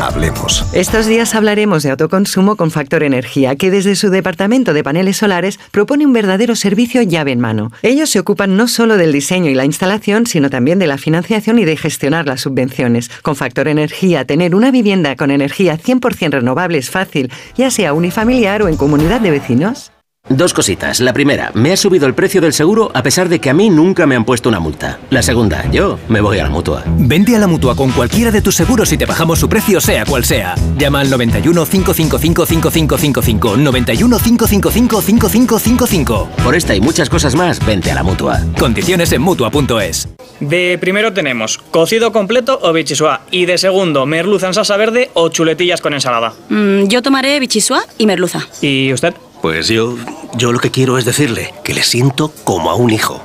Hablemos. 0.00 0.64
Estos 0.72 1.06
días 1.06 1.34
hablaremos 1.34 1.82
de 1.82 1.90
autoconsumo 1.90 2.54
con 2.54 2.70
Factor 2.70 3.02
Energía, 3.02 3.56
que 3.56 3.72
desde 3.72 3.96
su 3.96 4.10
departamento 4.10 4.72
de 4.72 4.84
paneles 4.84 5.16
solares 5.16 5.58
propone 5.72 6.06
un 6.06 6.12
verdadero 6.12 6.54
servicio 6.54 7.02
llave 7.02 7.32
en 7.32 7.40
mano. 7.40 7.72
Ellos 7.82 8.10
se 8.10 8.20
ocupan 8.20 8.56
no 8.56 8.68
solo 8.68 8.96
del 8.96 9.12
diseño 9.12 9.50
y 9.50 9.54
la 9.54 9.64
instalación, 9.64 10.28
sino 10.28 10.50
también 10.50 10.78
de 10.78 10.86
la 10.86 10.98
financiación 10.98 11.58
y 11.58 11.64
de 11.64 11.76
gestionar 11.76 12.26
las 12.26 12.42
subvenciones. 12.42 13.10
Con 13.22 13.34
Factor 13.34 13.66
Energía, 13.66 14.24
tener 14.24 14.54
una 14.54 14.70
vivienda 14.70 15.16
con 15.16 15.32
energía 15.32 15.76
100% 15.76 16.30
renovable 16.30 16.78
es 16.78 16.90
fácil, 16.90 17.32
ya 17.56 17.72
sea 17.72 17.92
unifamiliar 17.92 18.62
o 18.62 18.68
en 18.68 18.76
comunidad 18.76 19.20
de 19.20 19.32
vecinos. 19.32 19.90
Dos 20.28 20.52
cositas. 20.52 21.00
La 21.00 21.14
primera, 21.14 21.50
me 21.54 21.72
ha 21.72 21.76
subido 21.76 22.06
el 22.06 22.14
precio 22.14 22.42
del 22.42 22.52
seguro 22.52 22.90
a 22.92 23.02
pesar 23.02 23.30
de 23.30 23.40
que 23.40 23.48
a 23.48 23.54
mí 23.54 23.70
nunca 23.70 24.06
me 24.06 24.14
han 24.14 24.26
puesto 24.26 24.50
una 24.50 24.60
multa. 24.60 24.98
La 25.08 25.22
segunda, 25.22 25.70
yo 25.70 25.98
me 26.08 26.20
voy 26.20 26.38
a 26.38 26.44
la 26.44 26.50
mutua. 26.50 26.82
Vente 26.86 27.34
a 27.34 27.38
la 27.38 27.46
mutua 27.46 27.74
con 27.74 27.90
cualquiera 27.92 28.30
de 28.30 28.42
tus 28.42 28.54
seguros 28.54 28.92
y 28.92 28.98
te 28.98 29.06
bajamos 29.06 29.38
su 29.38 29.48
precio, 29.48 29.80
sea 29.80 30.04
cual 30.04 30.24
sea. 30.24 30.54
Llama 30.76 31.00
al 31.00 31.08
91 31.08 31.64
555 31.64 32.46
5555. 32.46 33.56
91 33.56 34.18
555 34.18 35.00
5555. 35.00 36.28
Por 36.44 36.54
esta 36.54 36.74
y 36.74 36.80
muchas 36.82 37.08
cosas 37.08 37.34
más, 37.34 37.64
vente 37.64 37.90
a 37.90 37.94
la 37.94 38.02
mutua. 38.02 38.40
Condiciones 38.58 39.10
en 39.12 39.22
mutua.es. 39.22 40.08
De 40.40 40.78
primero 40.78 41.14
tenemos 41.14 41.58
cocido 41.58 42.12
completo 42.12 42.58
o 42.62 42.72
bichisua. 42.74 43.22
Y 43.30 43.46
de 43.46 43.56
segundo, 43.56 44.04
merluza 44.04 44.48
en 44.48 44.54
salsa 44.54 44.76
verde 44.76 45.10
o 45.14 45.30
chuletillas 45.30 45.80
con 45.80 45.94
ensalada. 45.94 46.34
Mm, 46.50 46.84
yo 46.84 47.00
tomaré 47.00 47.40
bichisua 47.40 47.82
y 47.96 48.06
merluza. 48.06 48.46
¿Y 48.60 48.92
usted? 48.92 49.14
Pues 49.42 49.68
yo, 49.68 49.96
yo 50.36 50.52
lo 50.52 50.58
que 50.58 50.70
quiero 50.70 50.98
es 50.98 51.04
decirle 51.04 51.54
que 51.64 51.74
le 51.74 51.82
siento 51.82 52.32
como 52.44 52.70
a 52.70 52.74
un 52.74 52.90
hijo. 52.90 53.22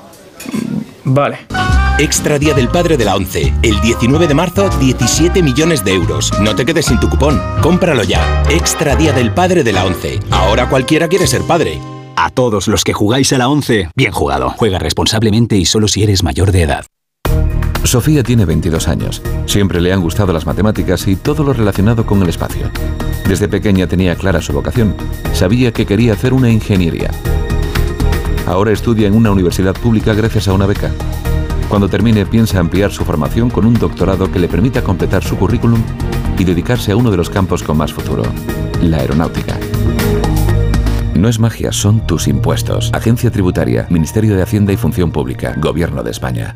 Vale. 1.03 1.39
Extra 1.99 2.39
Día 2.39 2.53
del 2.53 2.69
Padre 2.69 2.97
de 2.97 3.05
la 3.05 3.15
ONCE. 3.15 3.53
El 3.61 3.79
19 3.81 4.27
de 4.27 4.33
marzo, 4.33 4.69
17 4.79 5.43
millones 5.43 5.83
de 5.83 5.93
euros. 5.93 6.31
No 6.39 6.55
te 6.55 6.65
quedes 6.65 6.85
sin 6.85 6.99
tu 6.99 7.09
cupón. 7.09 7.41
Cómpralo 7.61 8.03
ya. 8.03 8.43
Extra 8.49 8.95
Día 8.95 9.13
del 9.13 9.33
Padre 9.33 9.63
de 9.63 9.73
la 9.73 9.85
ONCE. 9.85 10.19
Ahora 10.31 10.69
cualquiera 10.69 11.07
quiere 11.07 11.27
ser 11.27 11.41
padre. 11.43 11.79
A 12.15 12.29
todos 12.29 12.67
los 12.67 12.83
que 12.83 12.93
jugáis 12.93 13.33
a 13.33 13.37
la 13.37 13.49
11, 13.49 13.89
bien 13.95 14.11
jugado. 14.11 14.51
Juega 14.51 14.79
responsablemente 14.79 15.57
y 15.57 15.65
solo 15.65 15.87
si 15.87 16.03
eres 16.03 16.23
mayor 16.23 16.51
de 16.51 16.63
edad. 16.63 16.85
Sofía 17.83 18.23
tiene 18.23 18.45
22 18.45 18.87
años. 18.87 19.21
Siempre 19.45 19.81
le 19.81 19.93
han 19.93 20.01
gustado 20.01 20.33
las 20.33 20.45
matemáticas 20.45 21.07
y 21.07 21.15
todo 21.15 21.43
lo 21.43 21.53
relacionado 21.53 22.05
con 22.05 22.21
el 22.21 22.29
espacio. 22.29 22.71
Desde 23.27 23.47
pequeña 23.47 23.87
tenía 23.87 24.15
clara 24.15 24.41
su 24.41 24.53
vocación. 24.53 24.95
Sabía 25.33 25.71
que 25.71 25.85
quería 25.85 26.13
hacer 26.13 26.33
una 26.33 26.49
ingeniería. 26.49 27.11
Ahora 28.47 28.71
estudia 28.71 29.07
en 29.07 29.15
una 29.15 29.31
universidad 29.31 29.73
pública 29.73 30.13
gracias 30.13 30.47
a 30.47 30.53
una 30.53 30.65
beca. 30.65 30.91
Cuando 31.69 31.89
termine 31.89 32.25
piensa 32.25 32.59
ampliar 32.59 32.91
su 32.91 33.03
formación 33.03 33.49
con 33.49 33.65
un 33.65 33.73
doctorado 33.73 34.31
que 34.31 34.39
le 34.39 34.47
permita 34.47 34.83
completar 34.83 35.23
su 35.23 35.37
currículum 35.37 35.81
y 36.37 36.43
dedicarse 36.43 36.91
a 36.91 36.95
uno 36.95 37.11
de 37.11 37.17
los 37.17 37.29
campos 37.29 37.63
con 37.63 37.77
más 37.77 37.93
futuro, 37.93 38.23
la 38.81 38.97
aeronáutica. 38.97 39.57
No 41.15 41.29
es 41.29 41.39
magia, 41.39 41.71
son 41.71 42.05
tus 42.05 42.27
impuestos. 42.27 42.91
Agencia 42.93 43.31
Tributaria, 43.31 43.87
Ministerio 43.89 44.35
de 44.35 44.41
Hacienda 44.41 44.73
y 44.73 44.77
Función 44.77 45.11
Pública, 45.11 45.55
Gobierno 45.57 46.03
de 46.03 46.11
España. 46.11 46.55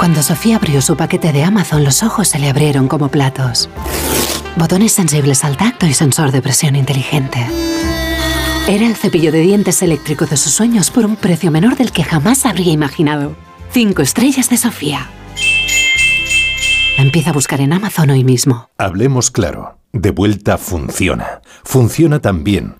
Cuando 0.00 0.22
Sofía 0.22 0.56
abrió 0.56 0.80
su 0.80 0.96
paquete 0.96 1.30
de 1.30 1.44
Amazon, 1.44 1.84
los 1.84 2.02
ojos 2.02 2.26
se 2.26 2.38
le 2.38 2.48
abrieron 2.48 2.88
como 2.88 3.10
platos. 3.10 3.68
Botones 4.56 4.92
sensibles 4.92 5.44
al 5.44 5.58
tacto 5.58 5.84
y 5.84 5.92
sensor 5.92 6.32
de 6.32 6.40
presión 6.40 6.74
inteligente. 6.74 7.46
Era 8.66 8.86
el 8.86 8.96
cepillo 8.96 9.30
de 9.30 9.42
dientes 9.42 9.82
eléctrico 9.82 10.24
de 10.24 10.38
sus 10.38 10.54
sueños 10.54 10.90
por 10.90 11.04
un 11.04 11.16
precio 11.16 11.50
menor 11.50 11.76
del 11.76 11.92
que 11.92 12.02
jamás 12.02 12.46
habría 12.46 12.72
imaginado. 12.72 13.36
Cinco 13.72 14.00
estrellas 14.00 14.48
de 14.48 14.56
Sofía. 14.56 15.06
Empieza 16.96 17.28
a 17.28 17.34
buscar 17.34 17.60
en 17.60 17.74
Amazon 17.74 18.08
hoy 18.08 18.24
mismo. 18.24 18.70
Hablemos 18.78 19.30
claro. 19.30 19.76
De 19.92 20.12
vuelta 20.12 20.56
funciona. 20.56 21.42
Funciona 21.62 22.20
tan 22.20 22.42
bien 22.42 22.79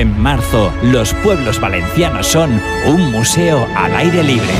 En 0.00 0.18
marzo, 0.18 0.72
los 0.82 1.12
pueblos 1.12 1.60
valencianos 1.60 2.26
son 2.26 2.58
un 2.86 3.10
museo 3.12 3.66
al 3.76 3.94
aire 3.96 4.22
libre. 4.22 4.54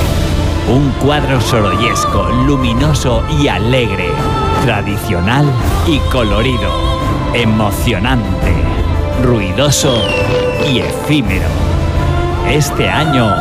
Un 0.71 0.91
cuadro 1.03 1.41
sorollesco, 1.41 2.29
luminoso 2.47 3.25
y 3.41 3.49
alegre. 3.49 4.11
Tradicional 4.67 5.47
y 5.87 5.97
colorido. 6.13 6.71
Emocionante. 7.33 8.53
Ruidoso 9.23 10.03
y 10.71 10.81
efímero. 10.81 11.49
Este 12.47 12.91
año, 12.91 13.35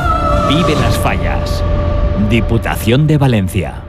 vive 0.48 0.76
las 0.80 0.98
fallas. 1.00 1.62
Diputación 2.30 3.08
de 3.08 3.18
Valencia. 3.18 3.89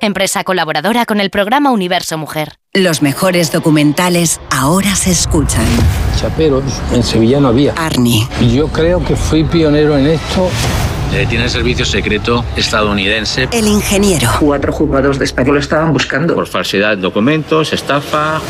Empresa 0.00 0.44
colaboradora 0.44 1.06
con 1.06 1.20
el 1.20 1.30
programa 1.30 1.70
Universo 1.70 2.18
Mujer. 2.18 2.54
Los 2.74 3.02
mejores 3.02 3.52
documentales 3.52 4.40
ahora 4.50 4.94
se 4.94 5.10
escuchan. 5.10 5.64
Chaperos, 6.16 6.64
en 6.92 7.02
Sevilla 7.02 7.40
no 7.40 7.48
había. 7.48 7.72
Arnie. 7.72 8.26
Yo 8.54 8.68
creo 8.68 9.02
que 9.04 9.16
fui 9.16 9.44
pionero 9.44 9.96
en 9.96 10.06
esto. 10.08 10.50
Eh, 11.12 11.24
tiene 11.28 11.48
servicio 11.48 11.84
secreto 11.84 12.44
estadounidense. 12.56 13.48
El 13.52 13.68
ingeniero. 13.68 14.28
Cuatro 14.40 14.72
juzgados 14.72 15.18
de 15.18 15.24
español 15.24 15.54
lo 15.54 15.60
estaban 15.60 15.92
buscando. 15.92 16.34
Por 16.34 16.46
falsedad 16.46 16.96
de 16.96 17.02
documentos, 17.02 17.72
estafa. 17.72 18.40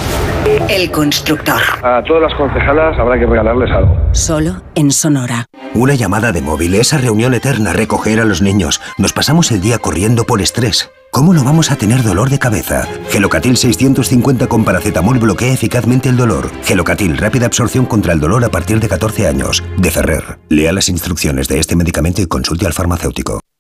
El 0.68 0.91
constructor. 0.91 1.60
A 1.83 2.02
todas 2.02 2.23
las 2.23 2.34
concejalas 2.34 2.99
habrá 2.99 3.18
que 3.18 3.26
regalarles 3.26 3.70
algo. 3.70 3.97
Solo 4.12 4.62
en 4.75 4.91
Sonora. 4.91 5.47
Una 5.75 5.94
llamada 5.94 6.33
de 6.33 6.41
móvil, 6.41 6.75
esa 6.75 6.99
reunión 6.99 7.34
eterna, 7.34 7.73
recoger 7.73 8.20
a 8.20 8.25
los 8.25 8.42
niños. 8.42 8.81
Nos 8.99 9.12
pasamos 9.12 9.52
el 9.52 9.60
día 9.60 9.78
corriendo 9.78 10.25
por 10.25 10.41
estrés. 10.41 10.91
¿Cómo 11.10 11.33
no 11.33 11.44
vamos 11.44 11.70
a 11.70 11.76
tener 11.76 12.02
dolor 12.02 12.28
de 12.28 12.39
cabeza? 12.39 12.86
Gelocatil 13.09 13.57
650 13.57 14.49
con 14.49 14.65
paracetamol 14.65 15.18
bloquea 15.18 15.52
eficazmente 15.52 16.10
el 16.10 16.17
dolor. 16.17 16.51
Gelocatil, 16.62 17.17
rápida 17.17 17.47
absorción 17.47 17.86
contra 17.86 18.12
el 18.12 18.20
dolor 18.20 18.44
a 18.44 18.51
partir 18.51 18.81
de 18.81 18.89
14 18.89 19.26
años. 19.26 19.65
De 19.78 19.91
Ferrer. 19.91 20.39
Lea 20.51 20.73
las 20.73 20.89
instrucciones 20.89 21.49
de 21.49 21.59
este 21.59 21.75
medicamento 21.75 22.20
y 22.20 22.26
consulte 22.26 22.67
al 22.67 22.75
farmacéutico. 22.75 23.41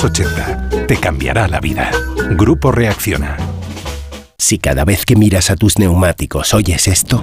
900-900-880. 0.00 0.86
Te 0.86 0.96
cambiará 0.96 1.48
la 1.48 1.60
vida. 1.60 1.90
Grupo 2.30 2.72
Reacciona. 2.72 3.36
Si 4.38 4.58
cada 4.58 4.84
vez 4.84 5.04
que 5.04 5.16
miras 5.16 5.50
a 5.50 5.56
tus 5.56 5.78
neumáticos 5.78 6.54
oyes 6.54 6.88
esto... 6.88 7.22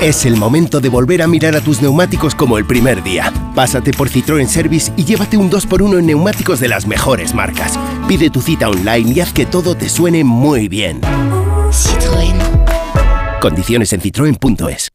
Es 0.00 0.24
el 0.24 0.36
momento 0.36 0.80
de 0.80 0.88
volver 0.88 1.20
a 1.20 1.26
mirar 1.26 1.54
a 1.54 1.60
tus 1.60 1.82
neumáticos 1.82 2.34
como 2.34 2.56
el 2.56 2.64
primer 2.64 3.02
día. 3.02 3.30
Pásate 3.54 3.92
por 3.92 4.08
Citroën 4.08 4.46
Service 4.46 4.90
y 4.96 5.04
llévate 5.04 5.36
un 5.36 5.50
2x1 5.50 5.98
en 5.98 6.06
neumáticos 6.06 6.58
de 6.58 6.68
las 6.68 6.86
mejores 6.86 7.34
marcas. 7.34 7.78
Pide 8.08 8.30
tu 8.30 8.40
cita 8.40 8.70
online 8.70 9.12
y 9.14 9.20
haz 9.20 9.34
que 9.34 9.44
todo 9.44 9.74
te 9.74 9.90
suene 9.90 10.24
muy 10.24 10.68
bien. 10.68 11.02
Citroën. 11.02 13.40
Condiciones 13.40 13.92
en 13.92 14.00
citroen.es. 14.00 14.88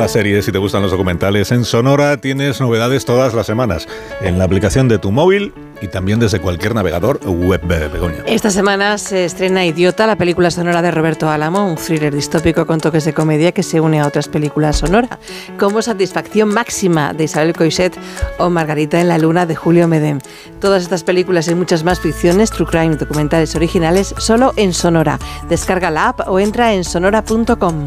las 0.00 0.12
series, 0.12 0.46
si 0.46 0.50
te 0.50 0.56
gustan 0.56 0.80
los 0.80 0.90
documentales, 0.90 1.52
en 1.52 1.66
Sonora 1.66 2.16
tienes 2.16 2.58
novedades 2.58 3.04
todas 3.04 3.34
las 3.34 3.44
semanas 3.44 3.86
en 4.22 4.38
la 4.38 4.44
aplicación 4.44 4.88
de 4.88 4.98
tu 4.98 5.10
móvil 5.10 5.52
y 5.82 5.88
también 5.88 6.18
desde 6.18 6.40
cualquier 6.40 6.74
navegador 6.74 7.20
web, 7.26 7.60
Begoña. 7.66 8.22
Esta 8.24 8.48
semana 8.48 8.96
se 8.96 9.26
estrena 9.26 9.66
Idiota, 9.66 10.06
la 10.06 10.16
película 10.16 10.50
sonora 10.50 10.80
de 10.80 10.90
Roberto 10.90 11.28
Álamo, 11.28 11.68
un 11.68 11.76
thriller 11.76 12.14
distópico 12.14 12.66
con 12.66 12.80
toques 12.80 13.04
de 13.04 13.12
comedia 13.12 13.52
que 13.52 13.62
se 13.62 13.78
une 13.78 14.00
a 14.00 14.06
otras 14.06 14.28
películas 14.28 14.78
sonoras, 14.78 15.18
como 15.58 15.82
Satisfacción 15.82 16.48
Máxima 16.48 17.12
de 17.12 17.24
Isabel 17.24 17.52
Coixet 17.52 17.92
o 18.38 18.48
Margarita 18.48 19.02
en 19.02 19.08
la 19.08 19.18
Luna 19.18 19.44
de 19.44 19.54
Julio 19.54 19.86
Medem. 19.86 20.18
Todas 20.60 20.82
estas 20.82 21.04
películas 21.04 21.46
y 21.48 21.54
muchas 21.54 21.84
más 21.84 22.00
ficciones, 22.00 22.50
true 22.50 22.66
crime, 22.66 22.96
documentales 22.96 23.54
originales, 23.54 24.14
solo 24.16 24.54
en 24.56 24.72
Sonora. 24.72 25.18
Descarga 25.50 25.90
la 25.90 26.08
app 26.08 26.20
o 26.26 26.40
entra 26.40 26.72
en 26.72 26.84
sonora.com. 26.84 27.86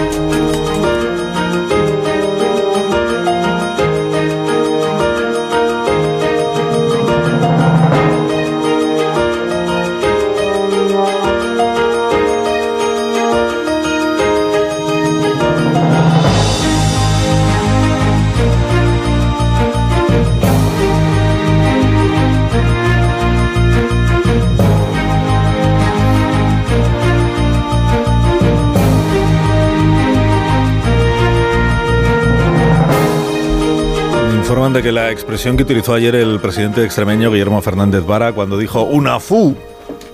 Informan 34.51 34.73
de 34.73 34.83
que 34.83 34.91
la 34.91 35.09
expresión 35.11 35.55
que 35.55 35.63
utilizó 35.63 35.93
ayer 35.93 36.13
el 36.13 36.37
presidente 36.41 36.83
extremeño 36.83 37.31
Guillermo 37.31 37.61
Fernández 37.61 38.05
Vara 38.05 38.33
cuando 38.33 38.57
dijo 38.57 38.81
una 38.81 39.17
fu, 39.21 39.55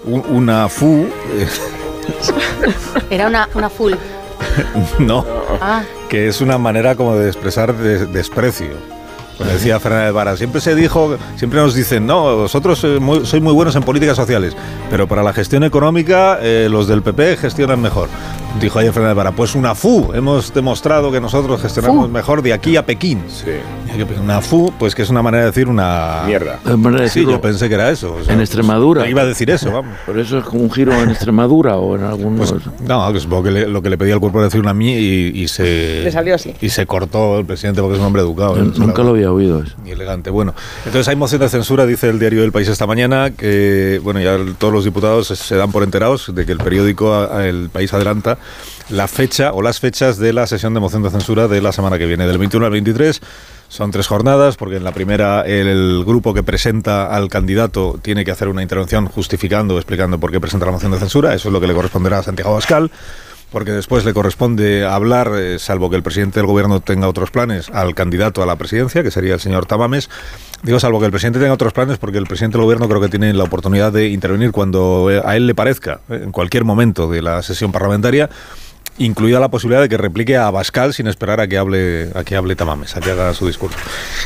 una 0.06 0.70
fu... 0.70 1.08
Eh, 1.34 1.48
Era 3.10 3.26
una, 3.26 3.50
una 3.56 3.68
full. 3.68 3.94
no, 5.00 5.26
Ah. 5.60 5.82
que 6.08 6.28
es 6.28 6.40
una 6.40 6.60
manera 6.60 6.94
como 6.96 7.16
de 7.16 7.26
expresar 7.30 7.74
de- 7.76 8.06
desprecio. 8.06 8.76
Como 9.40 9.50
decía 9.50 9.80
Fernández 9.80 10.14
Vara, 10.14 10.38
siempre 10.38 10.62
se 10.62 10.76
dijo, 10.76 11.18
siempre 11.36 11.60
nos 11.60 11.74
dicen, 11.74 12.06
no, 12.06 12.36
vosotros 12.38 12.78
sois 12.78 13.02
muy, 13.02 13.26
sois 13.26 13.42
muy 13.42 13.54
buenos 13.54 13.76
en 13.76 13.82
políticas 13.82 14.18
sociales, 14.18 14.56
pero 14.92 15.08
para 15.08 15.24
la 15.24 15.34
gestión 15.34 15.64
económica 15.64 16.38
eh, 16.44 16.68
los 16.70 16.88
del 16.88 17.02
PP 17.02 17.38
gestionan 17.38 17.82
mejor. 17.82 18.08
Dijo 18.60 18.80
ayer 18.80 18.92
Fernández 18.92 19.16
Vara, 19.16 19.32
pues 19.34 19.54
una 19.54 19.76
FU, 19.76 20.12
hemos 20.16 20.52
demostrado 20.52 21.12
que 21.12 21.22
nosotros 21.22 21.62
gestionamos 21.62 22.10
mejor 22.10 22.42
de 22.42 22.54
aquí 22.54 22.76
a 22.76 22.84
Pekín. 22.86 23.22
Sí. 23.28 23.52
Una 24.24 24.42
FU, 24.42 24.74
pues 24.80 24.94
que 24.96 25.04
es 25.04 25.10
una 25.10 25.22
manera 25.22 25.44
de 25.44 25.52
decir 25.52 25.68
una... 25.68 26.24
Mierda. 26.26 26.60
Es 26.66 26.78
manera 26.78 27.04
de 27.04 27.10
Sí, 27.10 27.24
yo 27.24 27.40
pensé 27.40 27.68
que 27.70 27.76
era 27.76 27.90
eso. 27.92 28.16
o 28.20 28.24
sea, 28.24 28.34
en 28.34 28.42
Extremadura. 28.42 29.08
Iba 29.08 29.22
a 29.22 29.26
decir 29.26 29.50
eso, 29.52 29.72
vamos. 29.72 29.96
Por 30.06 30.18
eso 30.20 30.40
es 30.40 30.44
como 30.44 30.64
un 30.64 30.72
giro 30.72 30.92
en 30.94 31.10
Extremadura 31.10 31.78
o 31.78 31.96
en 31.96 32.04
algún... 32.04 32.36
Pues, 32.38 32.52
no, 32.82 33.14
que 33.14 33.20
supongo 33.20 33.44
que 33.44 33.52
le- 33.52 33.68
lo 33.68 33.82
que 33.82 33.90
le 33.92 33.98
pedía 33.98 34.16
al 34.16 34.20
cuerpo 34.20 34.40
era 34.40 34.46
decir 34.48 34.60
una 34.60 34.74
mí 34.74 34.92
y, 34.94 35.32
y 35.44 35.48
se... 35.48 36.02
Le 36.04 36.12
salió 36.12 36.34
así. 36.36 36.56
Y 36.60 36.70
se 36.70 36.86
cortó 36.88 37.38
el 37.40 37.46
presidente 37.46 37.82
porque 37.82 37.96
es 37.96 38.00
un 38.00 38.08
hombre 38.08 38.24
educado. 38.24 38.58
Yo 38.58 38.64
¿eh? 38.64 38.72
nunca 38.78 39.04
lo 39.04 39.10
había 39.12 39.32
oído 39.32 39.62
eso. 39.64 39.76
Y 39.86 39.92
elegante. 39.92 40.30
Bueno, 40.32 40.54
entonces 40.86 41.08
hay 41.08 41.16
moción 41.16 41.42
de 41.42 41.50
censura, 41.50 41.86
dice 41.86 42.10
el 42.10 42.18
diario 42.20 42.44
El 42.44 42.52
País 42.52 42.68
esta 42.68 42.88
mañana, 42.88 43.30
que 43.32 44.00
bueno, 44.04 44.20
ya 44.20 44.36
todos 44.58 44.74
los 44.74 44.84
diputados 44.84 45.28
se- 45.28 45.56
dan 45.56 45.72
por 45.72 45.84
enterados 45.84 46.34
de 46.34 46.46
que 46.46 46.52
el 46.52 46.58
periódico 46.60 47.28
El 47.40 47.70
País 47.70 47.94
adelanta 47.94 48.38
la 48.90 49.08
fecha 49.08 49.52
o 49.54 49.62
las 49.62 49.80
fechas 49.80 50.18
de 50.18 50.34
la 50.34 50.48
sesión 50.48 50.74
de 50.74 50.80
moción 50.80 51.04
de 51.04 51.10
censura 51.10 51.48
de 51.48 51.62
la 51.62 51.72
semana 51.72 51.98
que 51.98 52.06
viene, 52.06 52.28
del 52.28 52.38
21 52.38 52.66
al 52.66 52.72
23. 52.72 53.22
Son 53.70 53.92
tres 53.92 54.08
jornadas, 54.08 54.56
porque 54.56 54.78
en 54.78 54.84
la 54.84 54.94
primera 54.94 55.42
el, 55.42 56.04
grupo 56.06 56.34
que 56.34 56.42
presenta 56.42 57.08
al 57.08 57.28
candidato 57.28 58.00
tiene 58.02 58.24
que 58.24 58.32
hacer 58.32 58.48
una 58.48 58.62
intervención 58.62 59.08
justificando 59.08 59.76
o 59.76 59.78
explicando 59.78 60.20
por 60.20 60.32
qué 60.32 60.40
presenta 60.40 60.66
la 60.66 60.72
moción 60.72 60.92
de 60.92 61.00
censura. 61.00 61.34
Eso 61.34 61.50
es 61.50 61.54
lo 61.54 61.60
que 61.60 61.68
le 61.68 61.74
corresponderá 61.74 62.20
a 62.20 62.24
Santiago 62.24 62.52
Abascal 62.52 62.90
porque 63.52 63.72
después 63.72 64.04
le 64.04 64.14
corresponde 64.14 64.86
hablar, 64.86 65.32
eh, 65.36 65.60
salvo 65.60 65.90
que 65.90 65.96
el 65.96 66.04
presidente 66.04 66.40
del 66.40 66.48
gobierno 66.48 66.82
tenga 66.82 67.08
otros 67.08 67.32
planes, 67.32 67.70
al 67.70 67.96
candidato 67.96 68.44
a 68.44 68.46
la 68.46 68.56
presidencia, 68.56 69.04
que 69.04 69.12
sería 69.12 69.36
el 69.36 69.40
señor 69.40 69.66
Tamames. 69.66 70.10
Digo, 70.64 70.80
salvo 70.80 71.00
que 71.00 71.06
el 71.06 71.12
presidente 71.12 71.40
tenga 71.40 71.54
otros 71.54 71.74
planes, 71.74 71.98
porque 71.98 72.18
el 72.18 72.26
presidente 72.26 72.58
del 72.58 72.66
gobierno 72.66 72.90
creo 72.90 73.00
que 73.00 73.10
tiene 73.10 73.34
la 73.34 73.44
oportunidad 73.44 73.94
de 73.94 74.10
intervenir 74.10 74.52
cuando 74.52 75.10
eh, 75.12 75.22
a 75.24 75.38
él 75.38 75.48
le 75.48 75.56
parezca, 75.56 76.02
eh, 76.10 76.22
en 76.24 76.32
cualquier 76.32 76.66
momento 76.66 77.10
de 77.10 77.22
la 77.22 77.42
sesión 77.42 77.72
parlamentaria 77.72 78.30
incluida 78.98 79.40
la 79.40 79.50
posibilidad 79.50 79.82
de 79.82 79.90
que 79.90 79.98
replique 79.98 80.38
a 80.38 80.48
Abascal 80.48 80.94
sin 80.94 81.08
esperar 81.08 81.40
a 81.40 81.48
que 81.48 81.58
hable 81.58 82.10
a 82.16 82.24
que 82.24 82.36
hable 82.36 82.56
Tamames, 82.56 82.96
a 82.96 83.02
que 83.02 83.12
haga 83.12 83.34
su 83.34 83.48
discurso. 83.48 83.78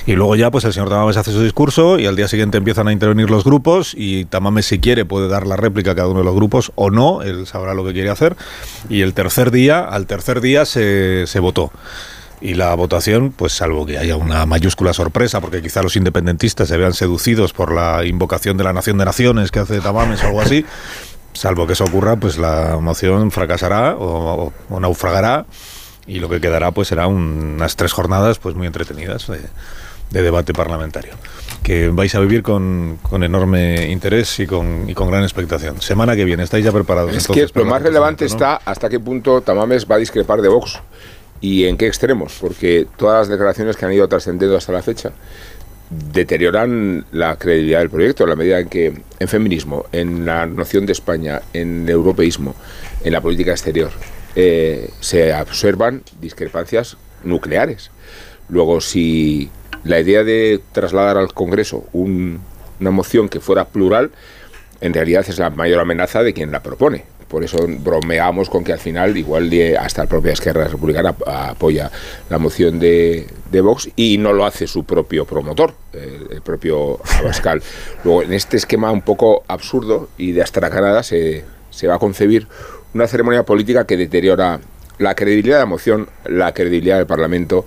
Y 0.05 0.13
luego 0.13 0.35
ya 0.35 0.51
pues 0.51 0.63
el 0.65 0.73
señor 0.73 0.89
Tamames 0.89 1.17
hace 1.17 1.31
su 1.31 1.43
discurso 1.43 1.99
y 1.99 2.05
al 2.05 2.15
día 2.15 2.27
siguiente 2.27 2.57
empiezan 2.57 2.87
a 2.87 2.91
intervenir 2.91 3.29
los 3.29 3.43
grupos 3.43 3.93
y 3.95 4.25
Tamames 4.25 4.65
si 4.65 4.79
quiere 4.79 5.05
puede 5.05 5.27
dar 5.27 5.47
la 5.47 5.55
réplica 5.55 5.91
a 5.91 5.95
cada 5.95 6.07
uno 6.07 6.19
de 6.19 6.25
los 6.25 6.35
grupos 6.35 6.71
o 6.75 6.89
no, 6.89 7.21
él 7.21 7.47
sabrá 7.47 7.73
lo 7.73 7.85
que 7.85 7.93
quiere 7.93 8.09
hacer. 8.09 8.35
Y 8.89 9.01
el 9.01 9.13
tercer 9.13 9.51
día, 9.51 9.81
al 9.81 10.07
tercer 10.07 10.41
día 10.41 10.65
se, 10.65 11.27
se 11.27 11.39
votó. 11.39 11.71
Y 12.41 12.55
la 12.55 12.73
votación, 12.73 13.31
pues 13.31 13.53
salvo 13.53 13.85
que 13.85 13.99
haya 13.99 14.15
una 14.15 14.47
mayúscula 14.47 14.93
sorpresa, 14.93 15.39
porque 15.41 15.61
quizá 15.61 15.83
los 15.83 15.95
independentistas 15.95 16.67
se 16.67 16.75
vean 16.75 16.93
seducidos 16.93 17.53
por 17.53 17.71
la 17.71 18.03
invocación 18.03 18.57
de 18.57 18.63
la 18.63 18.73
nación 18.73 18.97
de 18.97 19.05
naciones 19.05 19.51
que 19.51 19.59
hace 19.59 19.79
Tamames 19.79 20.23
o 20.23 20.27
algo 20.27 20.41
así, 20.41 20.65
salvo 21.33 21.65
que 21.67 21.73
eso 21.73 21.83
ocurra, 21.85 22.15
pues 22.15 22.37
la 22.37 22.77
moción 22.81 23.31
fracasará 23.31 23.95
o, 23.97 24.51
naufragará 24.79 25.45
y 26.07 26.19
lo 26.19 26.29
que 26.29 26.41
quedará 26.41 26.71
pues 26.71 26.87
será 26.87 27.07
un- 27.07 27.53
unas 27.55 27.75
tres 27.75 27.93
jornadas 27.93 28.39
pues 28.39 28.55
muy 28.55 28.67
entretenidas 28.67 29.27
de, 29.27 29.39
de 30.11 30.21
debate 30.21 30.53
parlamentario 30.53 31.13
que 31.63 31.89
vais 31.89 32.13
a 32.15 32.19
vivir 32.19 32.41
con, 32.41 32.97
con 33.03 33.23
enorme 33.23 33.85
interés 33.91 34.39
y 34.39 34.47
con, 34.47 34.89
y 34.89 34.95
con 34.95 35.11
gran 35.11 35.21
expectación. 35.21 35.79
Semana 35.79 36.15
que 36.15 36.25
viene, 36.25 36.41
¿estáis 36.43 36.65
ya 36.65 36.71
preparados? 36.71 37.11
Es 37.15 37.17
entonces 37.23 37.51
que 37.51 37.59
lo 37.59 37.65
más 37.65 37.83
relevante 37.83 38.25
está 38.25 38.55
hasta 38.65 38.89
qué 38.89 38.99
punto 38.99 39.41
Tamames 39.41 39.85
va 39.89 39.95
a 39.95 39.99
discrepar 39.99 40.41
de 40.41 40.47
Vox 40.49 40.79
y 41.39 41.65
en 41.65 41.77
qué 41.77 41.85
extremos, 41.87 42.35
porque 42.41 42.87
todas 42.97 43.19
las 43.19 43.27
declaraciones 43.29 43.77
que 43.77 43.85
han 43.85 43.93
ido 43.93 44.07
trascendiendo 44.07 44.57
hasta 44.57 44.71
la 44.71 44.81
fecha 44.81 45.11
deterioran 46.13 47.05
la 47.11 47.35
credibilidad 47.37 47.79
del 47.79 47.89
proyecto, 47.89 48.23
en 48.23 48.29
la 48.29 48.35
medida 48.35 48.59
en 48.59 48.69
que 48.69 48.93
en 49.19 49.27
feminismo, 49.27 49.85
en 49.91 50.25
la 50.25 50.45
noción 50.45 50.85
de 50.85 50.93
España, 50.93 51.41
en 51.53 51.87
europeísmo, 51.89 52.55
en 53.03 53.11
la 53.13 53.21
política 53.21 53.51
exterior, 53.51 53.91
eh, 54.35 54.89
se 55.01 55.33
observan 55.33 56.03
discrepancias 56.21 56.97
nucleares. 57.23 57.91
Luego, 58.49 58.79
si 58.81 59.49
la 59.83 59.99
idea 59.99 60.23
de 60.23 60.61
trasladar 60.71 61.17
al 61.17 61.33
Congreso 61.33 61.85
un- 61.93 62.39
una 62.79 62.91
moción 62.91 63.27
que 63.29 63.39
fuera 63.39 63.65
plural, 63.67 64.11
en 64.79 64.93
realidad 64.93 65.25
es 65.27 65.37
la 65.37 65.49
mayor 65.49 65.79
amenaza 65.81 66.23
de 66.23 66.33
quien 66.33 66.51
la 66.51 66.63
propone. 66.63 67.03
Por 67.31 67.45
eso 67.45 67.65
bromeamos 67.65 68.49
con 68.49 68.65
que 68.65 68.73
al 68.73 68.79
final, 68.79 69.15
igual 69.15 69.49
de 69.49 69.77
hasta 69.77 70.03
la 70.03 70.09
propia 70.09 70.33
Esquerra 70.33 70.67
Republicana 70.67 71.15
apoya 71.25 71.89
la 72.29 72.37
moción 72.37 72.77
de, 72.77 73.25
de 73.49 73.61
Vox 73.61 73.89
y 73.95 74.17
no 74.17 74.33
lo 74.33 74.45
hace 74.45 74.67
su 74.67 74.83
propio 74.83 75.23
promotor, 75.23 75.73
el, 75.93 76.27
el 76.29 76.41
propio 76.41 76.99
Abascal. 77.19 77.63
Luego, 78.03 78.23
en 78.23 78.33
este 78.33 78.57
esquema 78.57 78.91
un 78.91 79.01
poco 79.01 79.45
absurdo 79.47 80.09
y 80.17 80.33
de 80.33 80.41
astracanada 80.41 81.03
se, 81.03 81.45
se 81.69 81.87
va 81.87 81.95
a 81.95 81.99
concebir 81.99 82.49
una 82.93 83.07
ceremonia 83.07 83.43
política 83.43 83.85
que 83.85 83.95
deteriora 83.95 84.59
la 84.97 85.15
credibilidad 85.15 85.55
de 85.55 85.61
la 85.61 85.67
moción, 85.67 86.09
la 86.25 86.53
credibilidad 86.53 86.97
del 86.97 87.07
Parlamento 87.07 87.65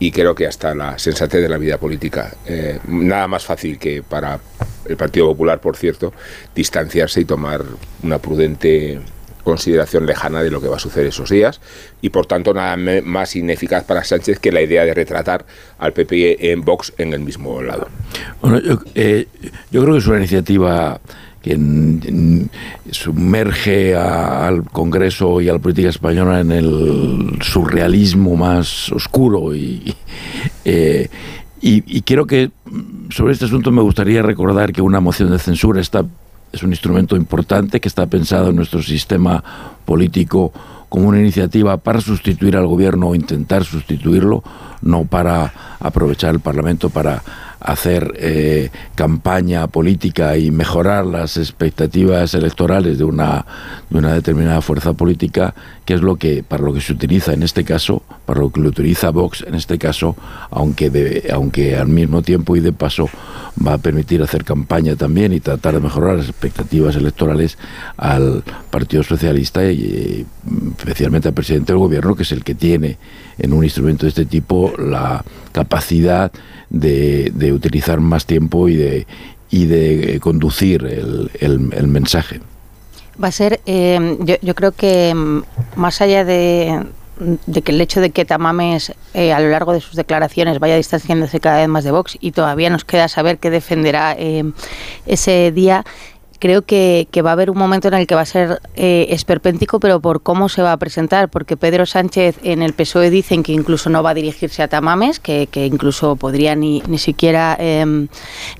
y 0.00 0.10
creo 0.10 0.34
que 0.34 0.46
hasta 0.46 0.74
la 0.74 0.98
sensatez 0.98 1.42
de 1.42 1.48
la 1.48 1.58
vida 1.58 1.78
política. 1.78 2.34
Eh, 2.46 2.80
nada 2.88 3.28
más 3.28 3.44
fácil 3.44 3.78
que 3.78 4.02
para 4.02 4.40
el 4.86 4.96
Partido 4.96 5.26
Popular, 5.26 5.60
por 5.60 5.76
cierto, 5.76 6.12
distanciarse 6.54 7.20
y 7.20 7.26
tomar 7.26 7.62
una 8.02 8.18
prudente 8.18 8.98
consideración 9.44 10.06
lejana 10.06 10.42
de 10.42 10.50
lo 10.50 10.60
que 10.60 10.68
va 10.68 10.76
a 10.76 10.80
suceder 10.80 11.08
esos 11.08 11.30
días 11.30 11.60
y 12.02 12.10
por 12.10 12.26
tanto 12.26 12.52
nada 12.52 12.76
más 13.02 13.36
ineficaz 13.36 13.84
para 13.84 14.04
Sánchez 14.04 14.38
que 14.38 14.52
la 14.52 14.60
idea 14.60 14.84
de 14.84 14.92
retratar 14.92 15.44
al 15.78 15.92
PP 15.92 16.52
en 16.52 16.62
Vox 16.62 16.92
en 16.98 17.14
el 17.14 17.20
mismo 17.20 17.62
lado. 17.62 17.88
Bueno, 18.40 18.60
yo, 18.60 18.78
eh, 18.94 19.26
yo 19.70 19.82
creo 19.82 19.94
que 19.94 19.98
es 20.00 20.06
una 20.06 20.18
iniciativa 20.18 21.00
mm, 21.44 22.42
sumerge 22.90 23.94
a- 23.96 24.46
al 24.46 24.64
Congreso 24.64 25.40
y 25.40 25.48
a 25.48 25.52
la 25.54 25.58
política 25.58 25.88
española 25.88 26.40
en 26.40 26.52
el 26.52 27.38
surrealismo 27.42 28.36
más 28.36 28.90
oscuro 28.92 29.54
y, 29.54 29.94
eh, 30.64 31.08
y, 31.62 31.82
y 31.98 32.02
creo 32.02 32.26
que 32.26 32.50
sobre 33.10 33.32
este 33.32 33.44
asunto 33.46 33.70
me 33.70 33.82
gustaría 33.82 34.22
recordar 34.22 34.72
que 34.72 34.82
una 34.82 35.00
moción 35.00 35.30
de 35.30 35.38
censura 35.38 35.80
está 35.80 36.04
es 36.52 36.64
un 36.64 36.70
instrumento 36.70 37.14
importante 37.14 37.78
que 37.80 37.86
está 37.86 38.06
pensado 38.08 38.50
en 38.50 38.56
nuestro 38.56 38.82
sistema 38.82 39.42
político 39.84 40.52
como 40.88 41.06
una 41.06 41.20
iniciativa 41.20 41.76
para 41.76 42.00
sustituir 42.00 42.56
al 42.56 42.66
gobierno 42.66 43.06
o 43.10 43.14
intentar 43.14 43.64
sustituirlo, 43.64 44.42
no 44.82 45.04
para 45.04 45.76
aprovechar 45.78 46.34
el 46.34 46.40
Parlamento 46.40 46.90
para 46.90 47.22
hacer 47.60 48.14
eh, 48.16 48.70
campaña 48.94 49.66
política 49.66 50.36
y 50.36 50.50
mejorar 50.50 51.04
las 51.06 51.36
expectativas 51.36 52.34
electorales 52.34 52.98
de 52.98 53.04
una, 53.04 53.44
de 53.90 53.98
una 53.98 54.14
determinada 54.14 54.60
fuerza 54.62 54.92
política, 54.94 55.54
que 55.84 55.94
es 55.94 56.00
lo 56.02 56.16
que 56.16 56.42
para 56.42 56.62
lo 56.62 56.72
que 56.72 56.80
se 56.80 56.92
utiliza 56.92 57.32
en 57.34 57.42
este 57.42 57.64
caso, 57.64 58.02
para 58.26 58.40
lo 58.40 58.50
que 58.50 58.60
lo 58.60 58.68
utiliza 58.70 59.10
Vox 59.10 59.44
en 59.46 59.54
este 59.54 59.78
caso, 59.78 60.16
aunque 60.50 60.88
de- 60.90 61.30
aunque 61.32 61.76
al 61.76 61.88
mismo 61.88 62.22
tiempo 62.22 62.56
y 62.56 62.60
de 62.60 62.72
paso 62.72 63.08
va 63.66 63.74
a 63.74 63.78
permitir 63.78 64.22
hacer 64.22 64.44
campaña 64.44 64.96
también 64.96 65.32
y 65.32 65.40
tratar 65.40 65.74
de 65.74 65.80
mejorar 65.80 66.16
las 66.16 66.28
expectativas 66.28 66.96
electorales 66.96 67.58
al 67.96 68.42
Partido 68.70 69.02
Socialista 69.02 69.64
y 69.70 70.24
especialmente 70.78 71.28
al 71.28 71.34
presidente 71.34 71.72
del 71.72 71.78
gobierno, 71.80 72.14
que 72.14 72.22
es 72.22 72.32
el 72.32 72.44
que 72.44 72.54
tiene 72.54 72.96
en 73.38 73.52
un 73.52 73.64
instrumento 73.64 74.04
de 74.06 74.10
este 74.10 74.24
tipo 74.24 74.72
la 74.78 75.24
capacidad 75.52 76.30
de, 76.70 77.30
de 77.34 77.52
utilizar 77.52 78.00
más 78.00 78.26
tiempo 78.26 78.68
y 78.68 78.76
de, 78.76 79.06
y 79.50 79.66
de 79.66 80.14
eh, 80.16 80.20
conducir 80.20 80.84
el, 80.84 81.30
el- 81.40 81.72
el 81.72 81.86
mensaje. 81.88 82.40
Va 83.22 83.28
a 83.28 83.32
ser, 83.32 83.60
eh, 83.66 84.16
yo, 84.20 84.36
yo 84.40 84.54
creo 84.54 84.72
que 84.72 85.12
mm, 85.14 85.42
más 85.76 86.00
allá 86.00 86.24
de, 86.24 86.84
de 87.46 87.62
que 87.62 87.72
el 87.72 87.80
hecho 87.80 88.00
de 88.00 88.10
que 88.10 88.24
Tamames 88.24 88.94
eh, 89.12 89.32
a 89.32 89.40
lo 89.40 89.50
largo 89.50 89.72
de 89.72 89.80
sus 89.80 89.94
declaraciones 89.96 90.58
vaya 90.58 90.76
distanciándose 90.76 91.38
cada 91.40 91.58
vez 91.58 91.68
más 91.68 91.84
de 91.84 91.90
Vox 91.90 92.16
y 92.20 92.32
todavía 92.32 92.70
nos 92.70 92.84
queda 92.84 93.08
saber 93.08 93.38
qué 93.38 93.50
defenderá 93.50 94.16
ese 95.06 95.52
día, 95.52 95.84
creo 96.40 96.62
que, 96.62 97.06
va 97.24 97.30
a 97.30 97.32
haber 97.34 97.50
un 97.50 97.58
momento 97.58 97.88
en 97.88 97.94
el 97.94 98.06
que 98.06 98.14
va 98.14 98.22
a 98.22 98.26
ser 98.26 98.60
eh, 98.74 99.08
esperpéntico, 99.10 99.78
pero 99.78 100.00
por 100.00 100.22
cómo 100.22 100.48
se 100.48 100.62
va 100.62 100.72
a 100.72 100.76
presentar, 100.78 101.28
porque 101.28 101.56
Pedro 101.56 101.84
Sánchez 101.84 102.38
en 102.42 102.62
el 102.62 102.72
PSOE 102.72 103.10
dicen 103.10 103.42
que 103.42 103.52
incluso 103.52 103.90
no 103.90 104.02
va 104.02 104.10
a 104.10 104.14
dirigirse 104.14 104.62
a 104.62 104.68
Tamames, 104.68 105.20
que, 105.20 105.48
incluso 105.54 106.16
podría 106.16 106.56
ni, 106.56 106.82
ni 106.88 106.96
siquiera 106.98 107.56
em, 107.60 108.08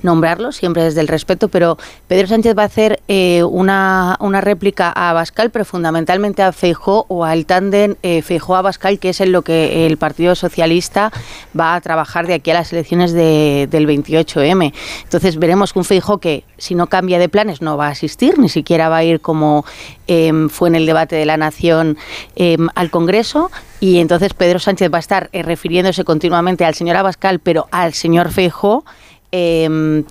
nombrarlo, 0.03 0.51
siempre 0.51 0.83
desde 0.83 1.01
el 1.01 1.07
respeto, 1.07 1.49
pero 1.49 1.77
Pedro 2.07 2.27
Sánchez 2.27 2.55
va 2.55 2.63
a 2.63 2.67
hacer 2.67 3.01
eh, 3.07 3.43
una, 3.43 4.15
una, 4.19 4.41
réplica 4.41 4.93
a 4.95 5.09
Abascal, 5.09 5.49
pero 5.49 5.65
fundamentalmente 5.65 6.43
a 6.43 6.51
Feijó 6.51 7.05
o 7.09 7.25
al 7.25 7.47
tándem 7.47 7.95
eh, 8.03 8.21
Feijó-Abascal, 8.21 8.99
que 8.99 9.09
es 9.09 9.21
en 9.21 9.31
lo 9.31 9.41
que 9.41 9.87
el 9.87 9.97
Partido 9.97 10.35
Socialista 10.35 11.11
va 11.59 11.73
a 11.73 11.81
trabajar 11.81 12.27
de 12.27 12.35
aquí 12.35 12.51
a 12.51 12.53
las 12.53 12.71
elecciones 12.71 13.11
de, 13.11 13.67
del 13.71 13.87
28M. 13.87 14.71
Entonces 15.03 15.37
veremos 15.37 15.73
que 15.73 15.79
un 15.79 15.85
Feijó 15.85 16.19
que, 16.19 16.43
si 16.57 16.75
no 16.75 16.85
cambia 16.87 17.17
de 17.17 17.27
planes, 17.27 17.61
no 17.61 17.70
va 17.77 17.87
a 17.87 17.91
asistir, 17.91 18.37
ni 18.39 18.49
siquiera 18.49 18.89
va 18.89 18.97
a 18.97 19.03
ir 19.03 19.21
como 19.21 19.65
em, 20.07 20.49
fue 20.49 20.69
en 20.69 20.75
el 20.75 20.85
debate 20.85 21.15
de 21.15 21.25
la 21.25 21.37
Nación 21.37 21.97
em, 22.35 22.67
al 22.75 22.89
Congreso. 22.89 23.51
Y 23.79 23.99
entonces 23.99 24.33
Pedro 24.33 24.59
Sánchez 24.59 24.91
va 24.91 24.97
a 24.97 24.99
estar 24.99 25.29
eh, 25.33 25.43
refiriéndose 25.43 26.03
continuamente 26.03 26.65
al 26.65 26.75
señor 26.75 26.97
Abascal, 26.97 27.39
pero 27.39 27.67
al 27.71 27.93
señor 27.93 28.31
Feijó, 28.31 28.83
em, 29.31 30.03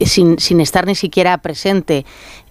sin, 0.00 0.38
sin, 0.38 0.60
estar 0.60 0.86
ni 0.86 0.94
siquiera 0.94 1.38
presente. 1.38 2.04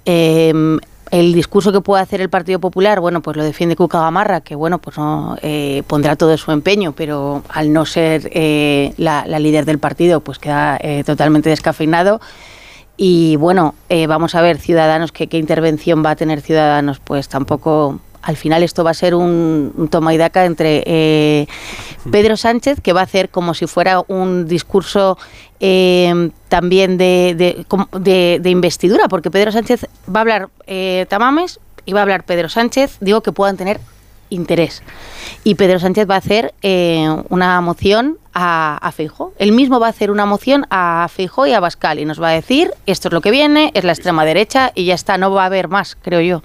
el 0.06 1.34
discurso 1.34 1.72
que 1.72 1.82
puede 1.82 2.02
hacer 2.02 2.20
el 2.20 2.30
Partido 2.30 2.60
Popular, 2.60 3.00
bueno, 3.00 3.22
pues 3.22 3.38
lo 3.38 3.44
defiende 3.44 3.76
Cuca 3.76 4.00
Gamarra, 4.00 4.42
que 4.42 4.56
bueno, 4.56 4.80
pues 4.80 4.98
no 4.98 5.38
eh, 5.42 5.84
pondrá 5.88 6.16
todo 6.16 6.36
su 6.38 6.52
empeño, 6.52 6.94
pero 6.94 7.44
al 7.50 7.72
no 7.72 7.86
ser 7.86 8.30
eh, 8.34 8.94
la, 8.98 9.26
la, 9.28 9.40
líder 9.40 9.66
del 9.66 9.80
partido, 9.80 10.20
pues 10.20 10.40
queda 10.40 10.80
totalmente 11.06 11.50
descafeinado. 11.50 12.20
Y 12.98 13.36
bueno, 13.36 13.76
eh, 13.90 14.08
vamos 14.08 14.36
a 14.36 14.42
ver 14.42 14.58
Ciudadanos, 14.58 15.12
¿qué, 15.12 15.28
intervención 15.38 16.04
va 16.06 16.12
a 16.12 16.16
tener 16.16 16.42
Ciudadanos, 16.42 17.00
pues 17.00 17.28
tampoco 17.28 18.00
al 18.22 18.38
final 18.38 18.64
esto 18.64 18.84
va 18.84 18.92
a 18.92 18.96
ser 18.96 19.14
un, 19.14 19.88
toma 19.92 20.14
y 20.14 20.18
daca 20.18 20.46
entre 20.46 20.84
eh, 20.86 21.48
Pedro 22.10 22.38
Sánchez, 22.38 22.80
que 22.82 22.94
va 22.94 23.02
a 23.02 23.04
hacer 23.04 23.30
como 23.30 23.54
si 23.54 23.68
fuera 23.68 24.02
un 24.08 24.48
discurso 24.48 25.18
eh, 25.60 26.32
también 26.48 26.98
de, 26.98 27.36
de, 27.36 28.50
investidura, 28.50 29.08
porque 29.10 29.30
Pedro 29.30 29.52
Sánchez 29.52 29.88
va 30.14 30.20
a 30.20 30.22
hablar 30.22 30.50
Tamames 31.08 31.60
y 31.86 31.94
va 31.94 32.00
a 32.00 32.04
hablar 32.04 32.24
Pedro 32.24 32.50
Sánchez, 32.50 32.98
digo 33.00 33.22
que 33.22 33.32
puedan 33.32 33.58
tener 33.58 33.80
interés. 34.30 34.84
Y 35.44 35.56
Pedro 35.56 35.80
Sánchez 35.80 36.10
va 36.10 36.16
a 36.16 36.20
hacer 36.20 36.54
eh, 36.62 37.08
una 37.30 37.60
moción 37.62 38.18
a, 38.34 38.78
a 38.82 38.92
Feijo. 38.92 39.34
Él 39.38 39.52
mismo 39.52 39.80
va 39.80 39.88
a 39.88 39.92
hacer 39.92 40.12
una 40.12 40.26
moción 40.26 40.66
a 40.70 41.08
Feijo 41.10 41.48
y 41.48 41.54
a 41.54 41.60
Bascal 41.60 42.00
y 42.00 42.06
nos 42.06 42.22
va 42.22 42.30
a 42.30 42.34
decir, 42.34 42.72
esto 42.86 43.08
es 43.08 43.14
lo 43.14 43.22
que 43.22 43.32
viene, 43.32 43.72
es 43.74 43.84
la 43.84 43.94
extrema 43.94 44.26
derecha 44.26 44.72
y 44.76 44.86
ya 44.86 44.96
está, 44.96 45.18
no 45.18 45.32
va 45.32 45.44
a 45.44 45.48
haber 45.48 45.68
más, 45.68 45.98
creo 46.02 46.22
yo. 46.22 46.42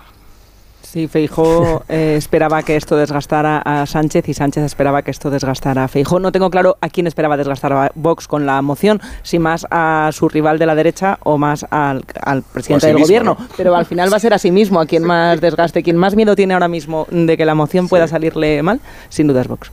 Sí, 0.90 1.06
Feijó 1.06 1.84
eh, 1.88 2.16
esperaba 2.16 2.64
que 2.64 2.74
esto 2.74 2.96
desgastara 2.96 3.58
a 3.58 3.86
Sánchez 3.86 4.28
y 4.28 4.34
Sánchez 4.34 4.64
esperaba 4.64 5.02
que 5.02 5.12
esto 5.12 5.30
desgastara 5.30 5.84
a 5.84 5.88
Feijó. 5.88 6.18
No 6.18 6.32
tengo 6.32 6.50
claro 6.50 6.78
a 6.80 6.88
quién 6.88 7.06
esperaba 7.06 7.36
desgastar 7.36 7.72
a 7.72 7.92
Vox 7.94 8.26
con 8.26 8.44
la 8.44 8.60
moción, 8.60 9.00
si 9.22 9.38
más 9.38 9.68
a 9.70 10.10
su 10.12 10.28
rival 10.28 10.58
de 10.58 10.66
la 10.66 10.74
derecha 10.74 11.18
o 11.22 11.38
más 11.38 11.64
al, 11.70 12.02
presidente 12.52 12.88
del 12.88 12.98
gobierno. 12.98 13.36
Pero 13.56 13.76
al 13.76 13.86
final 13.86 14.12
va 14.12 14.16
a 14.16 14.20
ser 14.20 14.34
a 14.34 14.38
sí 14.38 14.50
mismo 14.50 14.80
a 14.80 14.86
quien 14.86 15.04
más 15.04 15.40
desgaste, 15.40 15.84
quien 15.84 15.96
más 15.96 16.16
miedo 16.16 16.34
tiene 16.34 16.54
ahora 16.54 16.66
mismo 16.66 17.06
de 17.08 17.36
que 17.36 17.44
la 17.44 17.54
moción 17.54 17.88
pueda 17.88 18.08
salirle 18.08 18.60
mal, 18.64 18.80
sin 19.10 19.28
duda 19.28 19.42
es 19.42 19.46
Vox. 19.46 19.70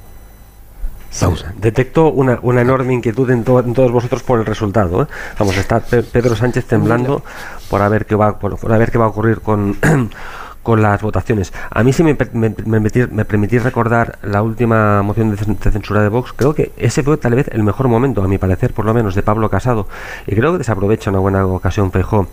Detecto 1.60 2.12
una, 2.12 2.40
enorme 2.62 2.94
inquietud 2.94 3.32
en, 3.32 3.44
todos 3.44 3.92
vosotros 3.92 4.22
por 4.22 4.38
el 4.40 4.46
resultado. 4.46 5.02
¿eh? 5.02 5.08
Vamos, 5.40 5.58
está 5.58 5.80
Pedro 5.80 6.36
Sánchez 6.36 6.66
temblando 6.66 7.24
por 7.72 7.82
a 7.82 7.90
ver 7.90 8.06
qué 8.06 8.14
va, 8.14 8.38
por, 8.38 8.60
por 8.60 8.72
a 8.72 8.78
ver 8.78 8.92
qué 8.92 9.00
va 9.00 9.06
a 9.06 9.08
ocurrir 9.08 9.42
con 9.42 9.78
con 10.68 10.82
las 10.82 11.02
votaciones. 11.02 11.54
A 11.70 11.82
mí, 11.82 11.94
si 11.94 12.04
me, 12.04 12.18
me, 12.34 12.54
me, 12.66 13.26
permitís 13.26 13.64
recordar 13.64 14.20
la 14.22 14.42
última 14.42 15.02
moción 15.02 15.34
de, 15.34 15.38
censura 15.72 16.02
de 16.02 16.10
Vox, 16.10 16.34
creo 16.34 16.54
que 16.54 16.74
ese 16.76 17.04
fue 17.04 17.16
tal 17.16 17.36
vez 17.36 17.48
el 17.54 17.64
mejor 17.64 17.88
momento, 17.88 18.22
a 18.22 18.28
mi 18.28 18.38
parecer, 18.38 18.74
por 18.74 18.84
lo 18.84 18.94
menos, 18.94 19.16
de 19.16 19.24
Pablo 19.24 19.50
Casado. 19.50 19.88
Y 20.26 20.36
creo 20.36 20.52
que 20.52 20.58
desaprovecha 20.58 21.10
una 21.10 21.20
buena 21.20 21.46
ocasión 21.46 21.90
Feijó 21.90 22.28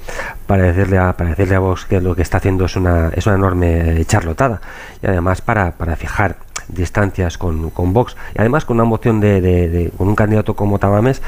para 0.48 0.64
decirle 0.64 0.98
a, 0.98 1.16
para 1.16 1.30
decirle 1.30 1.54
a 1.54 1.60
Vox 1.60 1.84
que 1.84 2.00
lo 2.00 2.16
que 2.16 2.22
está 2.22 2.38
haciendo 2.38 2.64
es 2.64 2.74
una, 2.74 3.10
es 3.14 3.24
una 3.28 3.36
enorme 3.36 4.04
charlotada. 4.04 4.60
Y 5.00 5.06
además 5.06 5.40
para, 5.40 5.70
para 5.70 5.94
fijar 5.94 6.34
distancias 6.68 7.38
con, 7.38 7.70
con 7.70 7.92
Vox. 7.92 8.16
Y 8.34 8.40
además 8.40 8.64
con 8.64 8.76
una 8.76 8.84
moción 8.84 9.20
de, 9.20 9.92
con 9.96 10.08
un 10.08 10.14
candidato 10.14 10.54
como 10.54 10.78
Tamames 10.78 11.22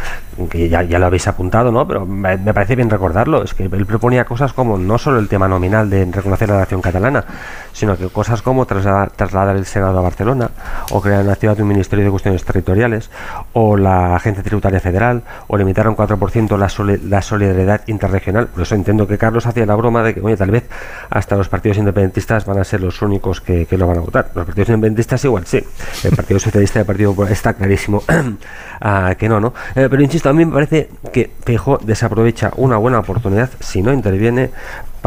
que 0.51 0.69
ya, 0.69 0.83
ya 0.83 0.99
lo 0.99 1.07
habéis 1.07 1.27
apuntado 1.29 1.73
no 1.73 1.87
pero 1.87 2.05
me, 2.07 2.39
parece 2.39 2.77
bien 2.77 2.91
recordarlo. 2.91 3.43
Es 3.43 3.55
que 3.55 3.65
él 3.65 3.87
proponía 3.87 4.25
cosas 4.25 4.53
como 4.53 4.79
no 4.79 4.99
solo 4.99 5.19
el 5.19 5.29
tema 5.29 5.49
nominal 5.49 5.91
de 5.91 6.05
reconocer 6.07 6.49
la 6.49 6.59
nación 6.59 6.81
catalana 6.81 7.25
sino 7.73 7.97
que 7.97 8.09
cosas 8.09 8.43
como 8.43 8.65
trasladar, 8.67 9.11
trasladar 9.11 9.57
el 9.57 9.67
Senado 9.67 9.99
a 9.99 10.03
Barcelona 10.03 10.51
o 10.91 11.01
crear 11.01 11.21
en 11.21 11.27
la 11.27 11.35
ciudad 11.35 11.59
un 11.61 11.69
ministerio 11.69 12.05
de 12.05 12.11
cuestiones 12.11 12.45
territoriales 12.45 13.11
o 13.53 13.77
la 13.77 14.17
agencia 14.17 14.43
tributaria 14.43 14.81
federal 14.81 15.23
o 15.47 15.57
limitar 15.57 15.87
a 15.87 15.91
un 15.91 15.97
4% 15.97 16.57
la, 16.57 16.99
la 17.09 17.23
solidaridad 17.23 17.83
interregional. 17.87 18.47
Por 18.47 18.63
eso 18.63 18.75
entiendo 18.75 19.07
que 19.07 19.19
Carlos 19.19 19.47
hacía 19.47 19.67
la 19.67 19.75
broma 19.75 20.03
de 20.03 20.15
que 20.15 20.21
oye 20.21 20.37
tal 20.37 20.51
vez 20.51 20.69
hasta 21.11 21.37
los 21.37 21.49
partidos 21.49 21.79
independentistas 21.79 22.47
van 22.47 22.59
a 22.59 22.65
ser 22.65 22.81
los 22.81 23.03
únicos 23.03 23.41
que 23.41 23.67
lo 23.73 23.87
van 23.87 23.99
a 23.99 24.01
votar. 24.01 24.31
Los 24.35 24.47
partidos 24.47 24.69
independentistas 24.71 25.16
igual, 25.25 25.47
sí. 25.47 25.63
El 26.05 26.17
Partido 26.17 26.41
Socialista 26.41 26.79
y 26.79 26.81
el 26.81 26.87
Partido 26.87 27.11
Popular 27.11 27.33
está 27.33 27.55
clarísimo 27.55 28.03
ah, 28.81 29.15
que 29.19 29.29
no, 29.29 29.41
¿no? 29.41 29.55
Eh, 29.75 29.89
pero 29.91 30.03
insisto, 30.03 30.29
a 30.29 30.33
mí 30.33 30.45
me 30.45 30.53
parece 30.53 30.89
que 31.13 31.31
Feijóo 31.45 31.79
desaprovecha 31.79 32.53
una 32.57 32.77
buena 32.77 32.99
oportunidad 32.99 33.51
si 33.61 33.83
no 33.83 33.93
interviene 33.93 34.51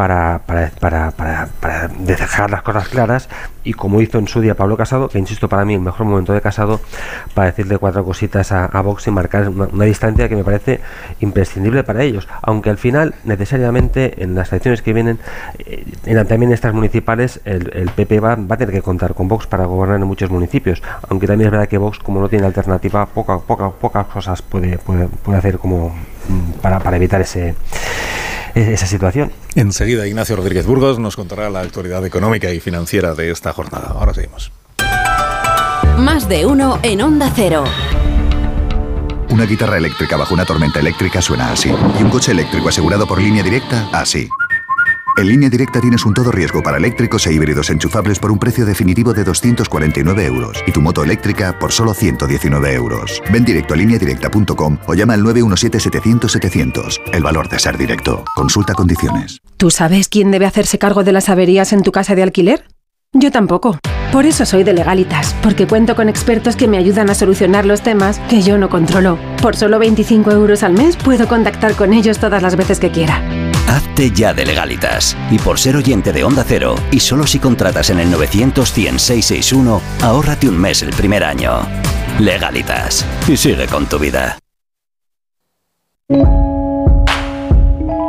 para, 0.00 0.40
para, 0.46 0.70
para, 1.10 1.10
para, 1.60 1.88
dejar 1.88 2.50
las 2.50 2.62
cosas 2.62 2.88
claras. 2.88 3.28
Y 3.64 3.74
como 3.74 4.00
hizo 4.00 4.16
en 4.16 4.28
su 4.28 4.40
día 4.40 4.54
Pablo 4.54 4.78
Casado, 4.78 5.10
que 5.10 5.18
insisto 5.18 5.46
para 5.46 5.66
mí 5.66 5.74
el 5.74 5.82
mejor 5.82 6.06
momento 6.06 6.32
de 6.32 6.40
Casado, 6.40 6.80
para 7.34 7.48
decirle 7.48 7.76
cuatro 7.76 8.02
cositas 8.02 8.50
a, 8.50 8.80
Vox 8.80 9.06
y 9.08 9.10
marcar 9.10 9.50
una, 9.50 9.84
distancia 9.84 10.26
que 10.26 10.36
me 10.36 10.42
parece 10.42 10.80
imprescindible 11.20 11.84
para 11.84 12.02
ellos, 12.02 12.26
aunque 12.40 12.70
al 12.70 12.78
final 12.78 13.14
necesariamente 13.24 14.24
en 14.24 14.34
las 14.34 14.50
elecciones 14.52 14.80
que 14.80 14.94
vienen, 14.94 15.18
eh, 15.58 15.84
en, 16.06 16.26
también 16.26 16.52
estas 16.52 16.72
municipales, 16.72 17.42
el, 17.44 17.90
PP 17.94 18.20
va, 18.20 18.36
va, 18.36 18.54
a 18.54 18.56
tener 18.56 18.74
que 18.74 18.80
contar 18.80 19.12
con 19.12 19.28
Vox 19.28 19.46
para 19.46 19.66
gobernar 19.66 20.00
en 20.00 20.06
muchos 20.06 20.30
municipios, 20.30 20.82
aunque 21.10 21.26
también 21.26 21.48
es 21.48 21.52
verdad 21.52 21.68
que 21.68 21.76
Vox 21.76 21.98
como 21.98 22.22
no 22.22 22.30
tiene 22.30 22.46
alternativa, 22.46 23.04
poca, 23.04 23.38
poca, 23.38 23.68
pocas 23.68 24.06
cosas 24.06 24.40
puede, 24.40 24.78
puede, 24.78 25.08
puede 25.08 25.36
hacer 25.36 25.58
como 25.58 25.92
para, 26.60 26.80
para 26.80 26.96
evitar 26.96 27.20
ese 27.20 27.54
esa 28.54 28.86
situación. 28.86 29.32
Enseguida 29.54 30.06
Ignacio 30.06 30.36
Rodríguez 30.36 30.66
Burgos 30.66 30.98
nos 30.98 31.16
contará 31.16 31.50
la 31.50 31.60
actualidad 31.60 32.04
económica 32.04 32.50
y 32.50 32.60
financiera 32.60 33.14
de 33.14 33.30
esta 33.30 33.52
jornada. 33.52 33.88
Ahora 33.94 34.14
seguimos. 34.14 34.52
Más 35.98 36.28
de 36.28 36.46
uno 36.46 36.78
en 36.82 37.02
Onda 37.02 37.30
Cero. 37.34 37.64
Una 39.28 39.44
guitarra 39.44 39.76
eléctrica 39.76 40.16
bajo 40.16 40.34
una 40.34 40.44
tormenta 40.44 40.80
eléctrica 40.80 41.22
suena 41.22 41.52
así. 41.52 41.72
Y 41.98 42.02
un 42.02 42.10
coche 42.10 42.32
eléctrico 42.32 42.68
asegurado 42.68 43.06
por 43.06 43.20
línea 43.20 43.42
directa, 43.42 43.88
así. 43.92 44.28
En 45.16 45.28
línea 45.28 45.50
directa 45.50 45.80
tienes 45.80 46.04
un 46.06 46.14
todo 46.14 46.30
riesgo 46.30 46.62
para 46.62 46.78
eléctricos 46.78 47.26
e 47.26 47.32
híbridos 47.32 47.70
enchufables 47.70 48.18
por 48.18 48.30
un 48.30 48.38
precio 48.38 48.64
definitivo 48.64 49.12
de 49.12 49.24
249 49.24 50.24
euros 50.24 50.62
y 50.66 50.72
tu 50.72 50.80
moto 50.80 51.02
eléctrica 51.02 51.58
por 51.58 51.72
solo 51.72 51.94
119 51.94 52.74
euros. 52.74 53.22
Ven 53.32 53.44
directo 53.44 53.74
a 53.74 53.76
lineadirecta.com 53.76 54.78
o 54.86 54.94
llama 54.94 55.14
al 55.14 55.22
917-700-700. 55.22 57.00
El 57.12 57.22
valor 57.22 57.48
de 57.48 57.58
ser 57.58 57.76
directo. 57.76 58.24
Consulta 58.34 58.74
condiciones. 58.74 59.40
¿Tú 59.56 59.70
sabes 59.70 60.08
quién 60.08 60.30
debe 60.30 60.46
hacerse 60.46 60.78
cargo 60.78 61.04
de 61.04 61.12
las 61.12 61.28
averías 61.28 61.72
en 61.72 61.82
tu 61.82 61.92
casa 61.92 62.14
de 62.14 62.22
alquiler? 62.22 62.64
Yo 63.12 63.32
tampoco. 63.32 63.78
Por 64.12 64.24
eso 64.24 64.46
soy 64.46 64.64
de 64.64 64.72
Legalitas, 64.72 65.34
porque 65.42 65.66
cuento 65.66 65.96
con 65.96 66.08
expertos 66.08 66.56
que 66.56 66.68
me 66.68 66.78
ayudan 66.78 67.10
a 67.10 67.14
solucionar 67.14 67.66
los 67.66 67.82
temas 67.82 68.20
que 68.28 68.42
yo 68.42 68.56
no 68.58 68.68
controlo. 68.68 69.18
Por 69.42 69.56
solo 69.56 69.78
25 69.78 70.30
euros 70.30 70.62
al 70.62 70.72
mes 70.72 70.96
puedo 70.96 71.28
contactar 71.28 71.74
con 71.74 71.92
ellos 71.92 72.18
todas 72.18 72.42
las 72.42 72.56
veces 72.56 72.78
que 72.80 72.90
quiera. 72.90 73.49
Hazte 73.70 74.10
ya 74.10 74.34
de 74.34 74.44
legalitas. 74.44 75.16
Y 75.30 75.38
por 75.38 75.60
ser 75.60 75.76
oyente 75.76 76.12
de 76.12 76.24
Onda 76.24 76.44
Cero, 76.46 76.74
y 76.90 76.98
solo 76.98 77.24
si 77.24 77.38
contratas 77.38 77.90
en 77.90 78.00
el 78.00 78.10
900 78.10 78.68
661 78.68 79.80
ahórrate 80.02 80.48
un 80.48 80.58
mes 80.58 80.82
el 80.82 80.90
primer 80.90 81.22
año. 81.22 81.60
Legalitas. 82.18 83.06
Y 83.28 83.36
sigue 83.36 83.68
con 83.68 83.86
tu 83.86 84.00
vida. 84.00 84.38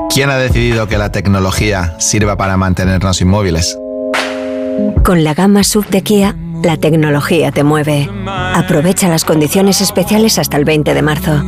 ¿Quién 0.10 0.32
ha 0.32 0.38
decidido 0.38 0.88
que 0.88 0.98
la 0.98 1.12
tecnología 1.12 1.96
sirva 2.00 2.36
para 2.38 2.58
mantenernos 2.58 3.22
inmóviles? 3.22 3.78
Con 5.04 5.24
la 5.24 5.36
gama 5.36 5.64
sub 5.64 5.88
de 5.90 6.02
Kia, 6.02 6.36
la 6.64 6.78
tecnología 6.78 7.52
te 7.52 7.64
mueve. 7.64 8.10
Aprovecha 8.28 9.08
las 9.10 9.24
condiciones 9.24 9.80
especiales 9.80 10.40
hasta 10.40 10.58
el 10.58 10.66
20 10.66 10.96
de 10.96 11.02
marzo. 11.04 11.44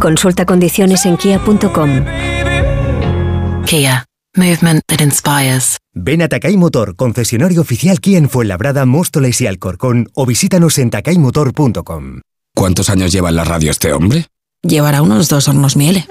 Consulta 0.00 0.46
condiciones 0.46 1.04
en 1.04 1.16
kia.com. 1.16 2.04
Kia. 3.70 4.04
Movement 4.36 4.82
that 4.88 5.00
inspires. 5.00 5.76
Ven 5.94 6.22
a 6.22 6.28
Takai 6.28 6.56
Motor, 6.56 6.96
concesionario 6.96 7.60
oficial 7.60 8.00
Kia 8.00 8.18
en 8.18 8.28
Fuenlabrada, 8.28 8.84
Móstoles 8.84 9.40
y 9.40 9.46
Alcorcón 9.46 10.10
o 10.12 10.26
visítanos 10.26 10.76
en 10.78 10.90
takaymotor.com. 10.90 12.22
¿Cuántos 12.52 12.90
años 12.90 13.12
lleva 13.12 13.28
en 13.28 13.36
la 13.36 13.44
radio 13.44 13.70
este 13.70 13.92
hombre? 13.92 14.26
Llevará 14.64 15.02
unos 15.02 15.28
dos 15.28 15.46
hornos 15.46 15.76
miele. 15.76 16.08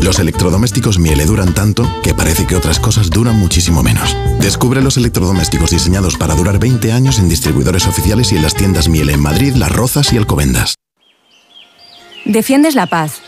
Los 0.00 0.20
electrodomésticos 0.20 1.00
Miele 1.00 1.26
duran 1.26 1.54
tanto 1.54 1.82
que 2.04 2.14
parece 2.14 2.46
que 2.46 2.54
otras 2.54 2.78
cosas 2.78 3.10
duran 3.10 3.36
muchísimo 3.36 3.82
menos. 3.82 4.16
Descubre 4.38 4.80
los 4.80 4.96
electrodomésticos 4.96 5.70
diseñados 5.70 6.16
para 6.16 6.36
durar 6.36 6.60
20 6.60 6.92
años 6.92 7.18
en 7.18 7.28
distribuidores 7.28 7.88
oficiales 7.88 8.30
y 8.30 8.36
en 8.36 8.42
las 8.42 8.54
tiendas 8.54 8.88
Miele 8.88 9.14
en 9.14 9.20
Madrid, 9.20 9.56
Las 9.56 9.72
Rozas 9.72 10.12
y 10.12 10.18
Alcobendas. 10.18 10.76
Defiendes 12.24 12.76
la 12.76 12.86
paz, 12.86 13.22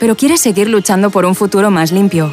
pero 0.00 0.16
quieres 0.16 0.40
seguir 0.40 0.70
luchando 0.70 1.10
por 1.10 1.26
un 1.26 1.34
futuro 1.34 1.70
más 1.70 1.92
limpio. 1.92 2.32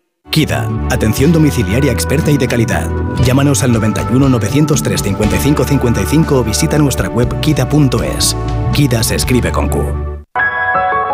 KIDA, 0.31 0.69
atención 0.89 1.33
domiciliaria 1.33 1.91
experta 1.91 2.31
y 2.31 2.37
de 2.37 2.47
calidad. 2.47 2.89
Llámanos 3.25 3.63
al 3.63 3.73
91 3.73 4.29
903 4.29 5.01
55 5.01 5.65
55 5.65 6.39
o 6.39 6.43
visita 6.43 6.77
nuestra 6.77 7.09
web 7.09 7.39
kida.es. 7.41 8.35
KIDA 8.73 9.03
se 9.03 9.15
escribe 9.15 9.51
con 9.51 9.67
Q. 9.67 9.83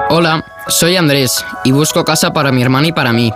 Hola, 0.09 0.45
soy 0.67 0.95
Andrés 0.95 1.43
y 1.63 1.71
busco 1.71 2.05
casa 2.05 2.31
para 2.31 2.51
mi 2.51 2.61
hermana 2.61 2.87
y 2.87 2.91
para 2.91 3.11
mí. 3.11 3.33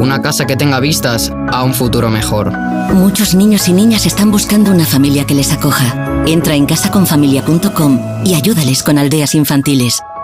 Una 0.00 0.20
casa 0.20 0.44
que 0.44 0.56
tenga 0.56 0.80
vistas 0.80 1.32
a 1.52 1.62
un 1.62 1.72
futuro 1.72 2.10
mejor. 2.10 2.52
Muchos 2.92 3.34
niños 3.34 3.68
y 3.68 3.72
niñas 3.72 4.06
están 4.06 4.32
buscando 4.32 4.72
una 4.72 4.84
familia 4.84 5.24
que 5.24 5.34
les 5.34 5.52
acoja. 5.52 6.24
Entra 6.26 6.54
en 6.56 6.66
casaconfamilia.com 6.66 8.24
y 8.24 8.34
ayúdales 8.34 8.82
con 8.82 8.98
aldeas 8.98 9.36
infantiles. 9.36 10.02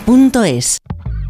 duchamanía.es. 0.00 0.78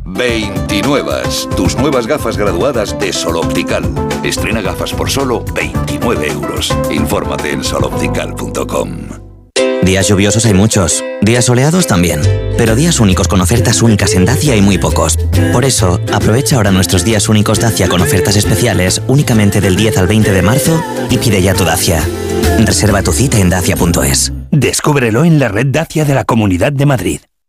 29. 0.05 1.23
Tus 1.57 1.77
nuevas 1.77 2.07
gafas 2.07 2.37
graduadas 2.37 2.99
de 2.99 3.13
Sol 3.13 3.37
Optical. 3.37 3.85
Estrena 4.25 4.61
gafas 4.61 4.93
por 4.93 5.11
solo 5.11 5.45
29 5.55 6.29
euros. 6.29 6.77
Infórmate 6.91 7.53
en 7.53 7.63
soloptical.com. 7.63 9.23
Días 9.83 10.07
lluviosos 10.07 10.47
hay 10.47 10.55
muchos, 10.55 11.03
días 11.23 11.45
soleados 11.45 11.89
también, 11.89 12.21
pero 12.57 12.77
días 12.77 13.01
únicos 13.01 13.27
con 13.27 13.41
ofertas 13.41 13.83
únicas 13.83 14.15
en 14.15 14.25
Dacia 14.25 14.53
hay 14.53 14.63
muy 14.63 14.79
pocos. 14.79 15.19
Por 15.53 15.65
eso, 15.65 16.01
aprovecha 16.13 16.55
ahora 16.57 16.71
nuestros 16.71 17.05
días 17.05 17.29
únicos 17.29 17.59
Dacia 17.59 17.89
con 17.89 18.01
ofertas 18.01 18.37
especiales 18.37 19.03
únicamente 19.09 19.61
del 19.61 19.75
10 19.75 19.99
al 19.99 20.07
20 20.07 20.31
de 20.31 20.43
marzo 20.43 20.81
y 21.11 21.19
pide 21.19 21.43
ya 21.43 21.55
tu 21.55 21.65
Dacia. 21.65 22.01
Reserva 22.65 23.03
tu 23.03 23.13
cita 23.13 23.39
en 23.39 23.51
dacia.es. 23.51 24.33
Descúbrelo 24.53 25.25
en 25.25 25.41
la 25.41 25.49
red 25.49 25.67
Dacia 25.67 26.05
de 26.05 26.15
la 26.15 26.25
Comunidad 26.25 26.73
de 26.73 26.87
Madrid. 26.87 27.21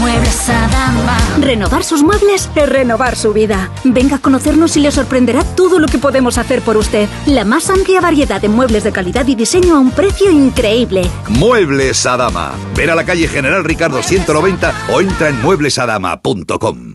Muebles 0.00 0.48
Adama. 0.48 1.18
Renovar 1.40 1.84
sus 1.84 2.02
muebles 2.02 2.48
es 2.54 2.68
renovar 2.68 3.16
su 3.16 3.34
vida. 3.34 3.70
Venga 3.84 4.16
a 4.16 4.18
conocernos 4.18 4.74
y 4.78 4.80
le 4.80 4.90
sorprenderá 4.90 5.44
todo 5.44 5.78
lo 5.78 5.86
que 5.88 5.98
podemos 5.98 6.38
hacer 6.38 6.62
por 6.62 6.78
usted. 6.78 7.06
La 7.26 7.44
más 7.44 7.68
amplia 7.68 8.00
variedad 8.00 8.40
de 8.40 8.48
muebles 8.48 8.82
de 8.82 8.92
calidad 8.92 9.26
y 9.26 9.34
diseño 9.34 9.76
a 9.76 9.78
un 9.78 9.90
precio 9.90 10.30
increíble. 10.30 11.02
Muebles 11.28 12.06
Adama. 12.06 12.52
Ven 12.74 12.88
a 12.88 12.94
la 12.94 13.04
calle 13.04 13.28
General 13.28 13.62
Ricardo 13.62 14.02
190 14.02 14.72
o 14.90 15.02
entra 15.02 15.28
en 15.28 15.42
mueblesadama.com. 15.42 16.94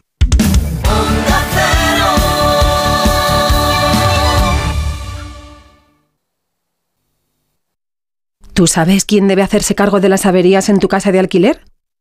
¿Tú 8.54 8.66
sabes 8.66 9.06
quién 9.06 9.28
debe 9.28 9.44
hacerse 9.44 9.76
cargo 9.76 10.00
de 10.00 10.10
las 10.10 10.26
averías 10.26 10.70
en 10.70 10.80
tu 10.80 10.88
casa 10.88 11.12
de 11.12 11.20
alquiler? 11.20 11.62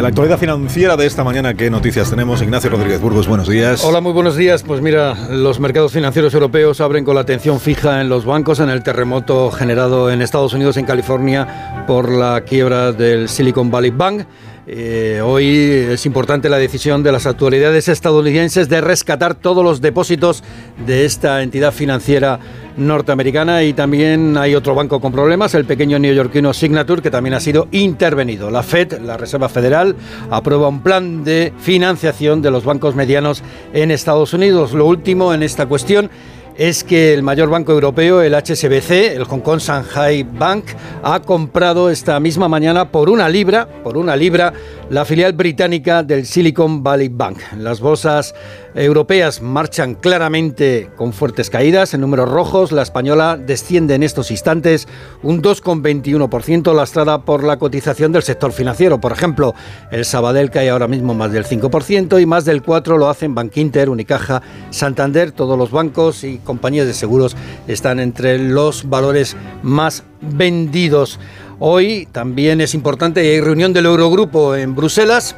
La 0.00 0.08
actualidad 0.08 0.38
financiera 0.38 0.96
de 0.96 1.04
esta 1.04 1.24
mañana, 1.24 1.52
¿qué 1.52 1.68
noticias 1.68 2.08
tenemos? 2.08 2.40
Ignacio 2.40 2.70
Rodríguez 2.70 3.02
Burgos, 3.02 3.28
buenos 3.28 3.48
días. 3.48 3.84
Hola, 3.84 4.00
muy 4.00 4.12
buenos 4.12 4.34
días. 4.34 4.62
Pues 4.62 4.80
mira, 4.80 5.14
los 5.28 5.60
mercados 5.60 5.92
financieros 5.92 6.32
europeos 6.32 6.80
abren 6.80 7.04
con 7.04 7.16
la 7.16 7.20
atención 7.20 7.60
fija 7.60 8.00
en 8.00 8.08
los 8.08 8.24
bancos 8.24 8.60
en 8.60 8.70
el 8.70 8.82
terremoto 8.82 9.50
generado 9.50 10.10
en 10.10 10.22
Estados 10.22 10.54
Unidos, 10.54 10.78
en 10.78 10.86
California, 10.86 11.84
por 11.86 12.08
la 12.10 12.40
quiebra 12.46 12.92
del 12.92 13.28
Silicon 13.28 13.70
Valley 13.70 13.90
Bank. 13.90 14.22
Eh, 14.66 15.20
hoy 15.22 15.46
es 15.90 16.06
importante 16.06 16.48
la 16.48 16.56
decisión 16.56 17.02
de 17.02 17.12
las 17.12 17.26
autoridades 17.26 17.88
estadounidenses 17.88 18.68
de 18.68 18.80
rescatar 18.80 19.34
todos 19.34 19.62
los 19.62 19.82
depósitos 19.82 20.44
de 20.86 21.04
esta 21.04 21.42
entidad 21.42 21.72
financiera 21.72 22.38
norteamericana 22.76 23.62
y 23.62 23.72
también 23.72 24.36
hay 24.36 24.54
otro 24.54 24.74
banco 24.74 25.00
con 25.00 25.12
problemas, 25.12 25.54
el 25.54 25.64
pequeño 25.64 25.98
neoyorquino 25.98 26.52
Signature, 26.52 27.02
que 27.02 27.10
también 27.10 27.34
ha 27.34 27.40
sido 27.40 27.68
intervenido. 27.72 28.50
La 28.50 28.62
Fed, 28.62 29.00
la 29.00 29.16
Reserva 29.16 29.48
Federal, 29.48 29.96
aprueba 30.30 30.68
un 30.68 30.82
plan 30.82 31.24
de 31.24 31.52
financiación 31.58 32.42
de 32.42 32.50
los 32.50 32.64
bancos 32.64 32.94
medianos 32.94 33.42
en 33.72 33.90
Estados 33.90 34.34
Unidos. 34.34 34.72
Lo 34.72 34.86
último 34.86 35.34
en 35.34 35.42
esta 35.42 35.66
cuestión 35.66 36.10
es 36.60 36.84
que 36.84 37.14
el 37.14 37.22
mayor 37.22 37.48
banco 37.48 37.72
europeo, 37.72 38.20
el 38.20 38.34
HSBC, 38.34 39.14
el 39.14 39.24
Hong 39.24 39.40
Kong 39.40 39.60
Shanghai 39.60 40.22
Bank, 40.24 40.64
ha 41.02 41.20
comprado 41.20 41.88
esta 41.88 42.20
misma 42.20 42.48
mañana 42.48 42.90
por 42.90 43.08
una 43.08 43.30
libra, 43.30 43.66
por 43.82 43.96
una 43.96 44.14
libra, 44.14 44.52
la 44.90 45.04
filial 45.04 45.34
británica 45.34 46.02
del 46.02 46.26
Silicon 46.26 46.82
Valley 46.82 47.08
Bank. 47.08 47.38
Las 47.56 47.80
bolsas 47.80 48.34
europeas 48.74 49.40
marchan 49.40 49.94
claramente 49.94 50.90
con 50.96 51.12
fuertes 51.12 51.48
caídas 51.48 51.94
en 51.94 52.00
números 52.00 52.28
rojos. 52.28 52.72
La 52.72 52.82
española 52.82 53.36
desciende 53.36 53.94
en 53.94 54.02
estos 54.02 54.32
instantes 54.32 54.88
un 55.22 55.42
2,21%, 55.42 56.74
lastrada 56.74 57.24
por 57.24 57.44
la 57.44 57.56
cotización 57.56 58.10
del 58.10 58.24
sector 58.24 58.50
financiero. 58.50 59.00
Por 59.00 59.12
ejemplo, 59.12 59.54
el 59.92 60.04
Sabadell 60.04 60.50
cae 60.50 60.70
ahora 60.70 60.88
mismo 60.88 61.14
más 61.14 61.30
del 61.30 61.46
5% 61.46 62.20
y 62.20 62.26
más 62.26 62.44
del 62.44 62.60
4% 62.60 62.98
lo 62.98 63.08
hacen 63.08 63.32
Bankinter, 63.32 63.90
Unicaja, 63.90 64.42
Santander. 64.70 65.30
Todos 65.30 65.56
los 65.56 65.70
bancos 65.70 66.24
y 66.24 66.38
compañías 66.38 66.88
de 66.88 66.94
seguros 66.94 67.36
están 67.68 68.00
entre 68.00 68.40
los 68.40 68.88
valores 68.88 69.36
más 69.62 70.02
vendidos. 70.20 71.20
Hoy 71.62 72.08
también 72.10 72.62
es 72.62 72.72
importante, 72.72 73.20
hay 73.20 73.38
reunión 73.42 73.74
del 73.74 73.84
Eurogrupo 73.84 74.56
en 74.56 74.74
Bruselas 74.74 75.36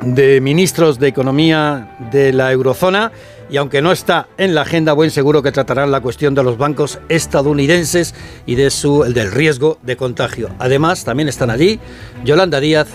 de 0.00 0.40
ministros 0.40 0.98
de 0.98 1.08
Economía 1.08 1.94
de 2.10 2.32
la 2.32 2.50
Eurozona 2.52 3.12
y 3.50 3.58
aunque 3.58 3.82
no 3.82 3.92
está 3.92 4.28
en 4.38 4.54
la 4.54 4.62
agenda, 4.62 4.94
buen 4.94 5.10
seguro 5.10 5.42
que 5.42 5.52
tratarán 5.52 5.90
la 5.90 6.00
cuestión 6.00 6.34
de 6.34 6.42
los 6.42 6.56
bancos 6.56 7.00
estadounidenses 7.10 8.14
y 8.46 8.54
de 8.54 8.70
su, 8.70 9.04
el 9.04 9.12
del 9.12 9.30
riesgo 9.30 9.76
de 9.82 9.94
contagio. 9.94 10.48
Además, 10.58 11.04
también 11.04 11.28
están 11.28 11.50
allí 11.50 11.78
Yolanda 12.24 12.58
Díaz 12.58 12.88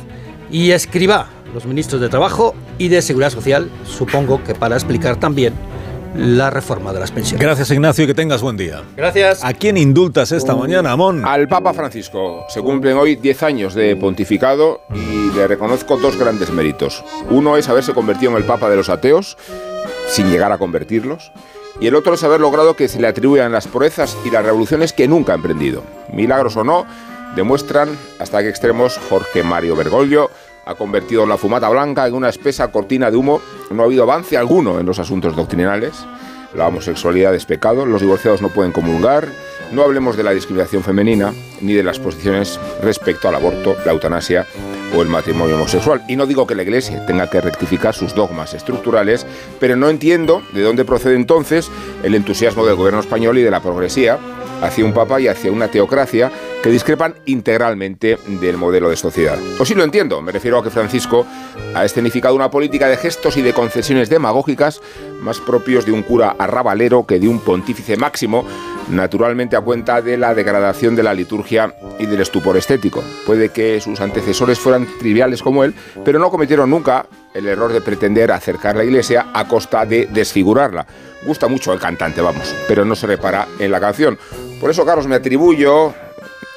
y 0.49 0.71
Escribá, 0.71 1.29
los 1.53 1.67
ministros 1.67 2.01
de 2.01 2.09
Trabajo 2.09 2.55
y 2.79 2.87
de 2.87 3.03
Seguridad 3.03 3.29
Social, 3.29 3.69
supongo 3.85 4.43
que 4.43 4.55
para 4.55 4.75
explicar 4.75 5.19
también 5.19 5.53
la 6.17 6.49
reforma 6.49 6.91
de 6.91 6.99
las 6.99 7.11
pensiones. 7.11 7.41
Gracias, 7.41 7.69
Ignacio, 7.71 8.03
y 8.03 8.07
que 8.07 8.13
tengas 8.13 8.41
buen 8.41 8.57
día. 8.57 8.81
Gracias. 8.95 9.43
¿A 9.43 9.53
quién 9.53 9.77
indultas 9.77 10.31
esta 10.31 10.55
mañana, 10.55 10.91
Amón? 10.91 11.23
Al 11.25 11.47
Papa 11.47 11.73
Francisco. 11.73 12.45
Se 12.49 12.61
cumplen 12.61 12.97
hoy 12.97 13.15
10 13.15 13.43
años 13.43 13.73
de 13.75 13.95
pontificado 13.95 14.81
y 14.93 15.35
le 15.35 15.47
reconozco 15.47 15.97
dos 15.97 16.17
grandes 16.17 16.51
méritos. 16.51 17.03
Uno 17.29 17.55
es 17.57 17.69
haberse 17.69 17.93
convertido 17.93 18.31
en 18.31 18.37
el 18.37 18.43
Papa 18.43 18.69
de 18.69 18.75
los 18.75 18.89
ateos, 18.89 19.37
sin 20.09 20.29
llegar 20.31 20.51
a 20.51 20.57
convertirlos. 20.57 21.31
Y 21.79 21.85
el 21.87 21.95
otro 21.95 22.15
es 22.15 22.23
haber 22.23 22.41
logrado 22.41 22.75
que 22.75 22.87
se 22.87 22.99
le 22.99 23.07
atribuyan 23.07 23.51
las 23.51 23.67
proezas 23.67 24.17
y 24.25 24.31
las 24.31 24.43
revoluciones 24.43 24.93
que 24.93 25.07
nunca 25.07 25.33
ha 25.33 25.35
emprendido. 25.35 25.83
Milagros 26.11 26.57
o 26.57 26.63
no, 26.63 26.87
demuestran 27.35 27.89
hasta 28.19 28.41
qué 28.41 28.49
extremos 28.49 28.99
Jorge 29.09 29.43
Mario 29.43 29.75
Bergoglio 29.75 30.31
ha 30.67 30.75
convertido 30.75 31.25
la 31.25 31.37
fumata 31.37 31.69
blanca 31.69 32.05
en 32.05 32.13
una 32.13 32.29
espesa 32.29 32.69
cortina 32.69 33.09
de 33.09 33.17
humo. 33.17 33.41
No 33.71 33.83
ha 33.83 33.85
habido 33.85 34.03
avance 34.03 34.37
alguno 34.37 34.79
en 34.79 34.85
los 34.85 34.99
asuntos 34.99 35.35
doctrinales. 35.35 36.05
La 36.53 36.67
homosexualidad 36.67 37.33
es 37.35 37.45
pecado, 37.45 37.85
los 37.85 38.01
divorciados 38.01 38.41
no 38.41 38.49
pueden 38.49 38.71
comulgar, 38.71 39.27
no 39.71 39.83
hablemos 39.83 40.15
de 40.15 40.23
la 40.23 40.31
discriminación 40.31 40.81
femenina 40.81 41.33
ni 41.61 41.73
de 41.73 41.83
las 41.83 41.99
posiciones 41.99 42.59
respecto 42.81 43.27
al 43.27 43.35
aborto, 43.35 43.75
la 43.85 43.91
eutanasia 43.91 44.45
o 44.95 45.01
el 45.01 45.09
matrimonio 45.09 45.55
homosexual. 45.55 46.03
Y 46.07 46.15
no 46.15 46.25
digo 46.25 46.47
que 46.47 46.55
la 46.55 46.63
Iglesia 46.63 47.05
tenga 47.05 47.29
que 47.29 47.41
rectificar 47.41 47.93
sus 47.93 48.15
dogmas 48.15 48.53
estructurales, 48.53 49.25
pero 49.59 49.75
no 49.75 49.89
entiendo 49.89 50.41
de 50.53 50.61
dónde 50.61 50.85
procede 50.85 51.15
entonces 51.15 51.69
el 52.03 52.15
entusiasmo 52.15 52.65
del 52.65 52.75
gobierno 52.75 53.01
español 53.01 53.37
y 53.37 53.43
de 53.43 53.51
la 53.51 53.61
progresía 53.61 54.17
hacia 54.61 54.85
un 54.85 54.93
papa 54.93 55.19
y 55.19 55.27
hacia 55.27 55.51
una 55.51 55.67
teocracia 55.69 56.31
que 56.63 56.69
discrepan 56.69 57.15
integralmente 57.25 58.17
del 58.27 58.57
modelo 58.57 58.89
de 58.89 58.95
sociedad. 58.95 59.37
O 59.59 59.65
sí 59.65 59.75
lo 59.75 59.83
entiendo, 59.83 60.21
me 60.21 60.31
refiero 60.31 60.57
a 60.57 60.63
que 60.63 60.69
Francisco 60.69 61.25
ha 61.75 61.85
escenificado 61.85 62.35
una 62.35 62.51
política 62.51 62.87
de 62.87 62.97
gestos 62.97 63.37
y 63.37 63.41
de 63.41 63.53
concesiones 63.53 64.09
demagógicas 64.09 64.81
más 65.21 65.39
propios 65.39 65.85
de 65.85 65.91
un 65.91 66.03
cura 66.03 66.35
arrabalero 66.37 67.05
que 67.05 67.19
de 67.19 67.27
un 67.27 67.39
pontífice 67.39 67.97
máximo, 67.97 68.45
naturalmente 68.89 69.55
a 69.55 69.61
cuenta 69.61 70.01
de 70.01 70.17
la 70.17 70.33
degradación 70.33 70.95
de 70.95 71.03
la 71.03 71.13
liturgia 71.13 71.73
y 71.99 72.05
del 72.05 72.21
estupor 72.21 72.57
estético. 72.57 73.03
Puede 73.25 73.49
que 73.49 73.79
sus 73.81 73.99
antecesores 73.99 74.59
fueran 74.59 74.87
triviales 74.99 75.41
como 75.41 75.63
él, 75.63 75.73
pero 76.03 76.19
no 76.19 76.29
cometieron 76.29 76.69
nunca 76.69 77.05
el 77.33 77.47
error 77.47 77.71
de 77.71 77.81
pretender 77.81 78.31
acercar 78.31 78.75
la 78.75 78.83
iglesia 78.83 79.27
a 79.33 79.47
costa 79.47 79.85
de 79.85 80.07
desfigurarla. 80.07 80.85
Gusta 81.25 81.47
mucho 81.47 81.73
el 81.73 81.79
cantante, 81.79 82.21
vamos, 82.21 82.55
pero 82.67 82.85
no 82.85 82.95
se 82.95 83.07
repara 83.07 83.47
en 83.59 83.71
la 83.71 83.79
canción. 83.79 84.17
Por 84.59 84.71
eso, 84.71 84.85
Carlos, 84.85 85.07
me 85.07 85.15
atribuyo, 85.15 85.93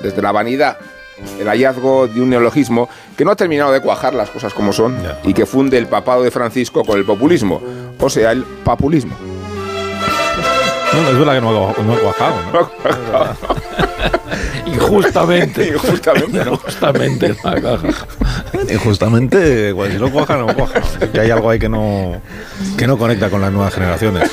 desde 0.01 0.23
la 0.23 0.33
vanidad, 0.33 0.79
el 1.39 1.49
hallazgo 1.49 2.07
de 2.09 2.21
un 2.21 2.31
neologismo 2.31 2.89
que 3.17 3.25
no 3.25 3.31
ha 3.31 3.37
terminado 3.37 3.73
de 3.73 3.81
cuajar 3.81 4.15
las 4.15 4.31
cosas 4.31 4.55
como 4.55 4.73
son 4.73 4.97
y 5.25 5.35
que 5.35 5.47
funde 5.47 5.77
el 5.77 5.87
papado 5.87 6.23
de 6.23 6.31
Francisco 6.31 6.85
con 6.85 6.99
el 6.99 7.05
populismo, 7.05 7.61
o 7.99 8.11
sea, 8.11 8.33
el 8.33 8.45
populismo. 8.45 9.30
No, 10.93 11.09
es 11.09 11.19
verdad 11.19 11.35
que 11.35 11.41
no 11.41 11.69
ha, 11.69 11.99
cuajado, 11.99 12.37
¿no? 12.53 12.71
Injustamente. 14.81 15.69
Injustamente, 15.75 16.45
¿no? 16.45 16.53
Injustamente. 16.53 17.37
Injustamente, 18.73 19.75
si 19.91 19.99
no 19.99 20.11
cuaja, 20.11 20.37
no 20.37 20.47
cuaja. 20.55 20.81
Que 21.13 21.21
hay 21.21 21.31
algo 21.31 21.51
ahí 21.51 21.59
que 21.59 21.69
no, 21.69 22.21
que 22.77 22.87
no 22.87 22.97
conecta 22.99 23.31
con 23.31 23.41
las 23.41 23.53
nuevas 23.53 23.75
generaciones. 23.75 24.31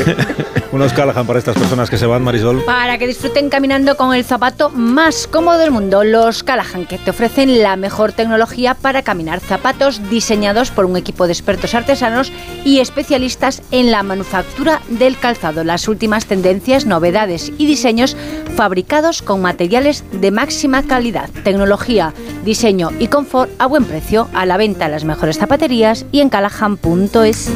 unos 0.72 0.92
Callahan 0.92 1.26
para 1.26 1.38
estas 1.38 1.56
personas 1.56 1.88
que 1.88 1.96
se 1.96 2.06
van, 2.06 2.22
Marisol. 2.22 2.64
Para 2.64 2.98
que 2.98 3.06
disfruten 3.06 3.48
caminando 3.48 3.96
con 3.96 4.14
el 4.14 4.24
zapato 4.24 4.70
más 4.70 5.26
cómodo 5.26 5.58
del 5.58 5.70
mundo. 5.70 6.02
Los 6.02 6.42
Callahan, 6.42 6.86
que 6.86 6.98
te 6.98 7.10
ofrecen 7.10 7.62
la 7.62 7.76
mejor 7.76 8.12
tecnología 8.12 8.74
para 8.74 9.02
caminar. 9.02 9.40
Zapatos 9.40 10.10
diseñados 10.10 10.70
por 10.70 10.84
un 10.84 10.96
equipo 10.96 11.26
de 11.26 11.32
expertos 11.32 11.74
artesanos 11.74 12.32
y 12.64 12.80
especialistas 12.80 13.62
en 13.70 13.90
la 13.90 14.02
manufactura 14.02 14.80
del 14.88 15.18
calzado. 15.18 15.64
Las 15.64 15.88
últimas 15.88 16.26
tendencias, 16.26 16.86
novedades 16.86 17.52
y 17.58 17.66
diseños 17.66 18.16
fabricados 18.56 19.22
con 19.22 19.42
materiales 19.42 19.73
de 19.74 20.30
máxima 20.30 20.84
calidad, 20.84 21.28
tecnología, 21.42 22.14
diseño 22.44 22.90
y 23.00 23.08
confort 23.08 23.50
a 23.58 23.66
buen 23.66 23.84
precio, 23.84 24.28
a 24.32 24.46
la 24.46 24.56
venta 24.56 24.84
en 24.84 24.92
las 24.92 25.04
mejores 25.04 25.38
zapaterías 25.38 26.06
y 26.12 26.20
en 26.20 26.28
callahan.es. 26.28 27.50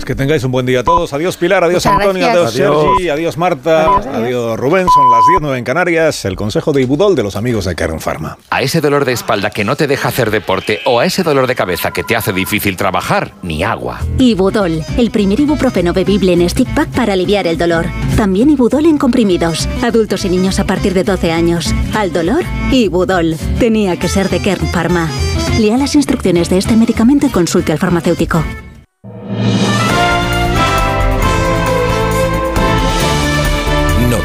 Pues 0.00 0.06
que 0.06 0.14
tengáis 0.14 0.42
un 0.44 0.50
buen 0.50 0.64
día 0.64 0.80
a 0.80 0.82
todos. 0.82 1.12
Adiós 1.12 1.36
Pilar, 1.36 1.62
adiós 1.62 1.84
Antonio, 1.84 2.26
adiós, 2.26 2.54
Sergi, 2.54 3.10
adiós 3.10 3.36
Marta, 3.36 3.84
adiós, 4.14 4.58
Rubén. 4.58 4.86
Son 4.88 5.10
las 5.10 5.20
10, 5.42 5.58
en 5.58 5.62
Canarias. 5.62 6.24
El 6.24 6.36
consejo 6.36 6.72
de 6.72 6.80
Ibudol 6.80 7.14
de 7.14 7.22
los 7.22 7.36
amigos 7.36 7.66
de 7.66 7.76
Kern 7.76 8.00
Pharma. 8.00 8.38
A 8.48 8.62
ese 8.62 8.80
dolor 8.80 9.04
de 9.04 9.12
espalda 9.12 9.50
que 9.50 9.62
no 9.62 9.76
te 9.76 9.86
deja 9.86 10.08
hacer 10.08 10.30
deporte 10.30 10.80
o 10.86 11.00
a 11.00 11.04
ese 11.04 11.22
dolor 11.22 11.46
de 11.46 11.54
cabeza 11.54 11.90
que 11.90 12.02
te 12.02 12.16
hace 12.16 12.32
difícil 12.32 12.78
trabajar, 12.78 13.34
ni 13.42 13.62
agua. 13.62 14.00
Ibudol, 14.16 14.82
el 14.96 15.10
primer 15.10 15.38
ibuprofeno 15.38 15.92
bebible 15.92 16.32
en 16.32 16.48
stick 16.48 16.74
pack 16.74 16.88
para 16.92 17.12
aliviar 17.12 17.46
el 17.46 17.58
dolor. 17.58 17.84
También 18.16 18.48
Ibudol 18.48 18.86
en 18.86 18.96
comprimidos. 18.96 19.68
Adultos 19.82 20.24
y 20.24 20.30
niños 20.30 20.60
a 20.60 20.64
partir 20.64 20.94
de 20.94 21.04
12 21.04 21.30
años. 21.30 21.74
Al 21.94 22.10
dolor, 22.10 22.44
Ibudol. 22.72 23.36
Tenía 23.58 23.98
que 23.98 24.08
ser 24.08 24.30
de 24.30 24.40
Kern 24.40 24.66
Pharma. 24.68 25.10
Lea 25.58 25.76
las 25.76 25.94
instrucciones 25.94 26.48
de 26.48 26.56
este 26.56 26.74
medicamento 26.74 27.26
y 27.26 27.28
consulte 27.28 27.72
al 27.72 27.78
farmacéutico. 27.78 28.42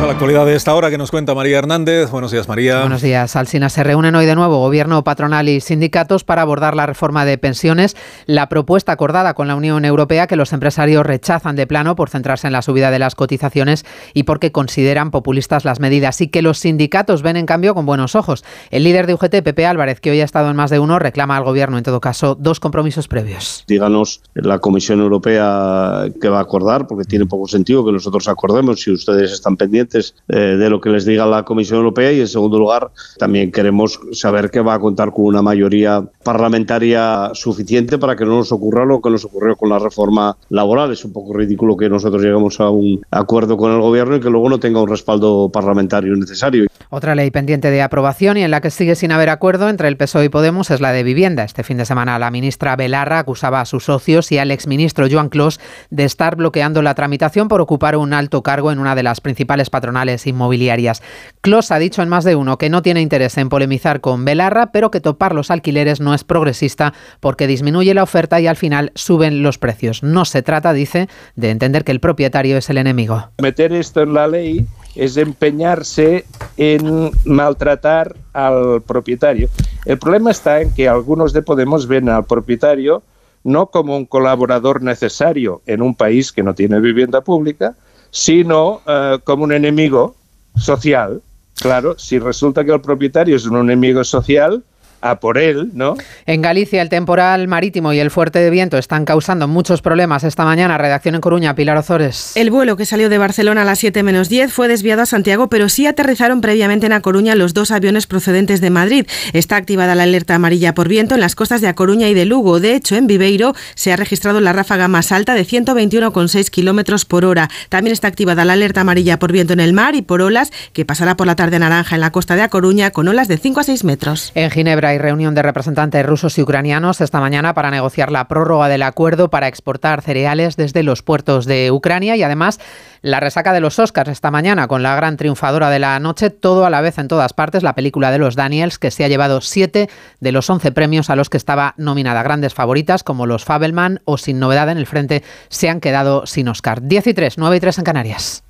A 0.00 0.06
la 0.06 0.12
actualidad 0.12 0.46
de 0.46 0.54
esta 0.54 0.74
hora 0.74 0.88
que 0.88 0.96
nos 0.96 1.10
cuenta 1.10 1.34
María 1.34 1.58
Hernández. 1.58 2.10
Buenos 2.10 2.32
días, 2.32 2.48
María. 2.48 2.80
Buenos 2.80 3.02
días, 3.02 3.36
Alsina. 3.36 3.68
Se 3.68 3.84
reúnen 3.84 4.14
hoy 4.14 4.24
de 4.24 4.34
nuevo 4.34 4.58
gobierno 4.58 5.04
patronal 5.04 5.46
y 5.50 5.60
sindicatos 5.60 6.24
para 6.24 6.40
abordar 6.40 6.74
la 6.74 6.86
reforma 6.86 7.26
de 7.26 7.36
pensiones. 7.36 7.98
La 8.24 8.48
propuesta 8.48 8.92
acordada 8.92 9.34
con 9.34 9.46
la 9.46 9.56
Unión 9.56 9.84
Europea 9.84 10.26
que 10.26 10.36
los 10.36 10.54
empresarios 10.54 11.04
rechazan 11.04 11.54
de 11.54 11.66
plano 11.66 11.96
por 11.96 12.08
centrarse 12.08 12.46
en 12.46 12.54
la 12.54 12.62
subida 12.62 12.90
de 12.90 12.98
las 12.98 13.14
cotizaciones 13.14 13.84
y 14.14 14.22
porque 14.22 14.52
consideran 14.52 15.10
populistas 15.10 15.66
las 15.66 15.80
medidas 15.80 16.22
y 16.22 16.28
que 16.28 16.40
los 16.40 16.56
sindicatos 16.56 17.20
ven 17.20 17.36
en 17.36 17.44
cambio 17.44 17.74
con 17.74 17.84
buenos 17.84 18.14
ojos. 18.14 18.42
El 18.70 18.84
líder 18.84 19.06
de 19.06 19.12
UGT, 19.12 19.42
Pepe 19.42 19.66
Álvarez, 19.66 20.00
que 20.00 20.12
hoy 20.12 20.22
ha 20.22 20.24
estado 20.24 20.48
en 20.48 20.56
más 20.56 20.70
de 20.70 20.78
uno, 20.78 20.98
reclama 20.98 21.36
al 21.36 21.44
gobierno 21.44 21.76
en 21.76 21.84
todo 21.84 22.00
caso 22.00 22.36
dos 22.36 22.58
compromisos 22.58 23.06
previos. 23.06 23.64
Díganos 23.68 24.22
la 24.32 24.60
Comisión 24.60 25.00
Europea 25.00 26.06
qué 26.22 26.30
va 26.30 26.38
a 26.38 26.42
acordar, 26.42 26.86
porque 26.86 27.04
tiene 27.04 27.26
poco 27.26 27.46
sentido 27.46 27.84
que 27.84 27.92
nosotros 27.92 28.28
acordemos 28.28 28.80
si 28.80 28.92
ustedes 28.92 29.32
están 29.32 29.58
pendientes 29.58 29.89
eh, 30.28 30.36
de 30.36 30.70
lo 30.70 30.80
que 30.80 30.90
les 30.90 31.04
diga 31.04 31.26
la 31.26 31.44
Comisión 31.44 31.78
Europea 31.78 32.12
y 32.12 32.20
en 32.20 32.28
segundo 32.28 32.58
lugar 32.58 32.90
también 33.18 33.50
queremos 33.50 34.00
saber 34.12 34.50
que 34.50 34.60
va 34.60 34.74
a 34.74 34.78
contar 34.78 35.12
con 35.12 35.24
una 35.26 35.42
mayoría 35.42 36.04
parlamentaria 36.22 37.30
suficiente 37.34 37.98
para 37.98 38.16
que 38.16 38.24
no 38.24 38.36
nos 38.36 38.52
ocurra 38.52 38.84
lo 38.84 39.00
que 39.00 39.10
nos 39.10 39.24
ocurrió 39.24 39.56
con 39.56 39.68
la 39.68 39.78
reforma 39.78 40.36
laboral. 40.48 40.92
Es 40.92 41.04
un 41.04 41.12
poco 41.12 41.34
ridículo 41.34 41.76
que 41.76 41.88
nosotros 41.88 42.22
lleguemos 42.22 42.60
a 42.60 42.70
un 42.70 43.00
acuerdo 43.10 43.56
con 43.56 43.72
el 43.72 43.80
gobierno 43.80 44.16
y 44.16 44.20
que 44.20 44.30
luego 44.30 44.48
no 44.48 44.60
tenga 44.60 44.82
un 44.82 44.88
respaldo 44.88 45.50
parlamentario 45.52 46.14
necesario. 46.16 46.66
Otra 46.90 47.14
ley 47.14 47.30
pendiente 47.30 47.70
de 47.70 47.82
aprobación 47.82 48.36
y 48.36 48.42
en 48.42 48.50
la 48.50 48.60
que 48.60 48.70
sigue 48.70 48.96
sin 48.96 49.12
haber 49.12 49.28
acuerdo 49.28 49.68
entre 49.68 49.88
el 49.88 49.96
PSOE 49.96 50.24
y 50.24 50.28
Podemos 50.28 50.70
es 50.70 50.80
la 50.80 50.92
de 50.92 51.02
vivienda. 51.02 51.44
Este 51.44 51.62
fin 51.62 51.76
de 51.76 51.84
semana 51.84 52.18
la 52.18 52.30
ministra 52.30 52.76
Belarra 52.76 53.20
acusaba 53.20 53.60
a 53.60 53.64
sus 53.64 53.84
socios 53.84 54.32
y 54.32 54.38
al 54.38 54.50
exministro 54.50 55.06
Joan 55.10 55.28
Clos 55.28 55.60
de 55.90 56.04
estar 56.04 56.36
bloqueando 56.36 56.82
la 56.82 56.94
tramitación 56.94 57.48
por 57.48 57.60
ocupar 57.60 57.96
un 57.96 58.12
alto 58.12 58.42
cargo 58.42 58.72
en 58.72 58.78
una 58.78 58.94
de 58.94 59.02
las 59.02 59.20
principales 59.20 59.70
patronales 59.80 60.26
inmobiliarias. 60.26 61.02
Clos 61.40 61.70
ha 61.70 61.78
dicho 61.78 62.02
en 62.02 62.10
más 62.10 62.24
de 62.24 62.36
uno 62.36 62.58
que 62.58 62.68
no 62.68 62.82
tiene 62.82 63.00
interés 63.00 63.38
en 63.38 63.48
polemizar 63.48 64.02
con 64.02 64.26
Belarra, 64.26 64.72
pero 64.72 64.90
que 64.90 65.00
topar 65.00 65.34
los 65.34 65.50
alquileres 65.50 66.00
no 66.00 66.12
es 66.12 66.22
progresista 66.22 66.92
porque 67.20 67.46
disminuye 67.46 67.94
la 67.94 68.02
oferta 68.02 68.38
y 68.42 68.46
al 68.46 68.56
final 68.56 68.92
suben 68.94 69.42
los 69.42 69.56
precios. 69.56 70.02
No 70.02 70.26
se 70.26 70.42
trata, 70.42 70.74
dice, 70.74 71.08
de 71.34 71.48
entender 71.48 71.84
que 71.84 71.92
el 71.92 72.00
propietario 72.00 72.58
es 72.58 72.68
el 72.68 72.76
enemigo. 72.76 73.30
Meter 73.40 73.72
esto 73.72 74.02
en 74.02 74.12
la 74.12 74.28
ley 74.28 74.66
es 74.96 75.16
empeñarse 75.16 76.26
en 76.58 77.10
maltratar 77.24 78.16
al 78.34 78.82
propietario. 78.82 79.48
El 79.86 79.98
problema 79.98 80.30
está 80.30 80.60
en 80.60 80.74
que 80.74 80.90
algunos 80.90 81.32
de 81.32 81.40
Podemos 81.40 81.86
ven 81.86 82.10
al 82.10 82.26
propietario 82.26 83.02
no 83.44 83.68
como 83.68 83.96
un 83.96 84.04
colaborador 84.04 84.82
necesario 84.82 85.62
en 85.64 85.80
un 85.80 85.94
país 85.94 86.32
que 86.32 86.42
no 86.42 86.54
tiene 86.54 86.80
vivienda 86.80 87.22
pública, 87.22 87.76
sino 88.10 88.82
eh, 88.86 89.18
como 89.24 89.44
un 89.44 89.52
enemigo 89.52 90.16
social. 90.56 91.22
Claro, 91.56 91.98
si 91.98 92.18
resulta 92.18 92.64
que 92.64 92.72
el 92.72 92.80
propietario 92.80 93.36
es 93.36 93.46
un 93.46 93.58
enemigo 93.58 94.02
social, 94.04 94.64
a 95.00 95.20
por 95.20 95.38
él, 95.38 95.70
¿no? 95.74 95.96
En 96.26 96.42
Galicia, 96.42 96.82
el 96.82 96.88
temporal 96.88 97.48
marítimo 97.48 97.92
y 97.92 97.98
el 97.98 98.10
fuerte 98.10 98.38
de 98.38 98.50
viento 98.50 98.78
están 98.78 99.04
causando 99.04 99.48
muchos 99.48 99.82
problemas 99.82 100.24
esta 100.24 100.44
mañana. 100.44 100.78
Redacción 100.78 101.14
en 101.14 101.20
Coruña, 101.20 101.54
Pilar 101.54 101.76
Ozores. 101.76 102.32
El 102.36 102.50
vuelo 102.50 102.76
que 102.76 102.86
salió 102.86 103.08
de 103.08 103.18
Barcelona 103.18 103.62
a 103.62 103.64
las 103.64 103.78
7 103.78 104.02
menos 104.02 104.28
10 104.28 104.52
fue 104.52 104.68
desviado 104.68 105.02
a 105.02 105.06
Santiago, 105.06 105.48
pero 105.48 105.68
sí 105.68 105.86
aterrizaron 105.86 106.40
previamente 106.40 106.86
en 106.86 106.92
A 106.92 107.00
Coruña 107.00 107.34
los 107.34 107.54
dos 107.54 107.70
aviones 107.70 108.06
procedentes 108.06 108.60
de 108.60 108.70
Madrid. 108.70 109.06
Está 109.32 109.56
activada 109.56 109.94
la 109.94 110.04
alerta 110.04 110.34
amarilla 110.34 110.74
por 110.74 110.88
viento 110.88 111.14
en 111.14 111.20
las 111.20 111.34
costas 111.34 111.60
de 111.60 111.68
A 111.68 111.74
Coruña 111.74 112.08
y 112.08 112.14
de 112.14 112.24
Lugo. 112.24 112.60
De 112.60 112.74
hecho, 112.74 112.96
en 112.96 113.06
Viveiro 113.06 113.54
se 113.74 113.92
ha 113.92 113.96
registrado 113.96 114.40
la 114.40 114.52
ráfaga 114.52 114.88
más 114.88 115.12
alta 115.12 115.34
de 115.34 115.44
121,6 115.44 116.50
kilómetros 116.50 117.04
por 117.04 117.24
hora. 117.24 117.48
También 117.68 117.92
está 117.92 118.08
activada 118.08 118.44
la 118.44 118.54
alerta 118.54 118.82
amarilla 118.82 119.18
por 119.18 119.32
viento 119.32 119.52
en 119.52 119.60
el 119.60 119.72
mar 119.72 119.94
y 119.94 120.02
por 120.02 120.22
olas, 120.22 120.52
que 120.72 120.84
pasará 120.84 121.16
por 121.16 121.26
la 121.26 121.36
tarde 121.36 121.58
naranja 121.58 121.94
en 121.94 122.00
la 122.00 122.12
costa 122.12 122.36
de 122.36 122.42
A 122.42 122.48
Coruña 122.48 122.90
con 122.90 123.08
olas 123.08 123.28
de 123.28 123.38
5 123.38 123.60
a 123.60 123.64
6 123.64 123.84
metros. 123.84 124.32
En 124.34 124.50
Ginebra, 124.50 124.89
hay 124.90 124.98
reunión 124.98 125.34
de 125.34 125.42
representantes 125.42 126.04
rusos 126.04 126.36
y 126.36 126.42
ucranianos 126.42 127.00
esta 127.00 127.20
mañana 127.20 127.54
para 127.54 127.70
negociar 127.70 128.10
la 128.10 128.26
prórroga 128.28 128.68
del 128.68 128.82
acuerdo 128.82 129.30
para 129.30 129.48
exportar 129.48 130.02
cereales 130.02 130.56
desde 130.56 130.82
los 130.82 131.02
puertos 131.02 131.46
de 131.46 131.70
Ucrania 131.70 132.16
y 132.16 132.22
además 132.22 132.60
la 133.02 133.20
resaca 133.20 133.52
de 133.52 133.60
los 133.60 133.78
Oscars 133.78 134.10
esta 134.10 134.30
mañana 134.30 134.68
con 134.68 134.82
la 134.82 134.96
gran 134.96 135.16
triunfadora 135.16 135.70
de 135.70 135.78
la 135.78 135.98
noche, 136.00 136.30
todo 136.30 136.66
a 136.66 136.70
la 136.70 136.80
vez 136.80 136.98
en 136.98 137.08
todas 137.08 137.32
partes, 137.32 137.62
la 137.62 137.74
película 137.74 138.10
de 138.10 138.18
los 138.18 138.34
Daniels 138.34 138.78
que 138.78 138.90
se 138.90 139.04
ha 139.04 139.08
llevado 139.08 139.40
siete 139.40 139.88
de 140.18 140.32
los 140.32 140.50
once 140.50 140.72
premios 140.72 141.08
a 141.08 141.16
los 141.16 141.30
que 141.30 141.36
estaba 141.36 141.74
nominada. 141.76 142.22
Grandes 142.22 142.52
favoritas 142.52 143.04
como 143.04 143.26
los 143.26 143.44
Fabelman 143.44 144.00
o 144.04 144.18
Sin 144.18 144.40
Novedad 144.40 144.68
en 144.70 144.78
el 144.78 144.86
Frente 144.86 145.22
se 145.48 145.68
han 145.68 145.80
quedado 145.80 146.26
sin 146.26 146.48
Oscar. 146.48 146.82
10 146.82 147.06
y 147.06 147.14
3, 147.14 147.38
9 147.38 147.56
y 147.56 147.60
3 147.60 147.78
en 147.78 147.84
Canarias. 147.84 148.44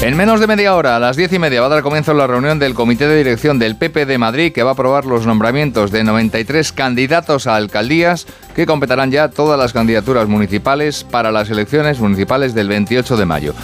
En 0.00 0.16
menos 0.16 0.38
de 0.38 0.46
media 0.46 0.76
hora, 0.76 0.94
a 0.94 1.00
las 1.00 1.16
diez 1.16 1.32
y 1.32 1.40
media, 1.40 1.60
va 1.60 1.66
a 1.66 1.70
dar 1.70 1.82
comienzo 1.82 2.14
la 2.14 2.28
reunión 2.28 2.60
del 2.60 2.72
Comité 2.72 3.08
de 3.08 3.16
Dirección 3.16 3.58
del 3.58 3.74
PP 3.74 4.06
de 4.06 4.16
Madrid, 4.16 4.52
que 4.52 4.62
va 4.62 4.70
a 4.70 4.72
aprobar 4.74 5.04
los 5.04 5.26
nombramientos 5.26 5.90
de 5.90 6.04
93 6.04 6.72
candidatos 6.72 7.48
a 7.48 7.56
alcaldías 7.56 8.24
que 8.54 8.64
completarán 8.64 9.10
ya 9.10 9.28
todas 9.28 9.58
las 9.58 9.72
candidaturas 9.72 10.28
municipales 10.28 11.02
para 11.02 11.32
las 11.32 11.50
elecciones 11.50 11.98
municipales 11.98 12.54
del 12.54 12.68
28 12.68 13.16
de 13.16 13.26
mayo. 13.26 13.54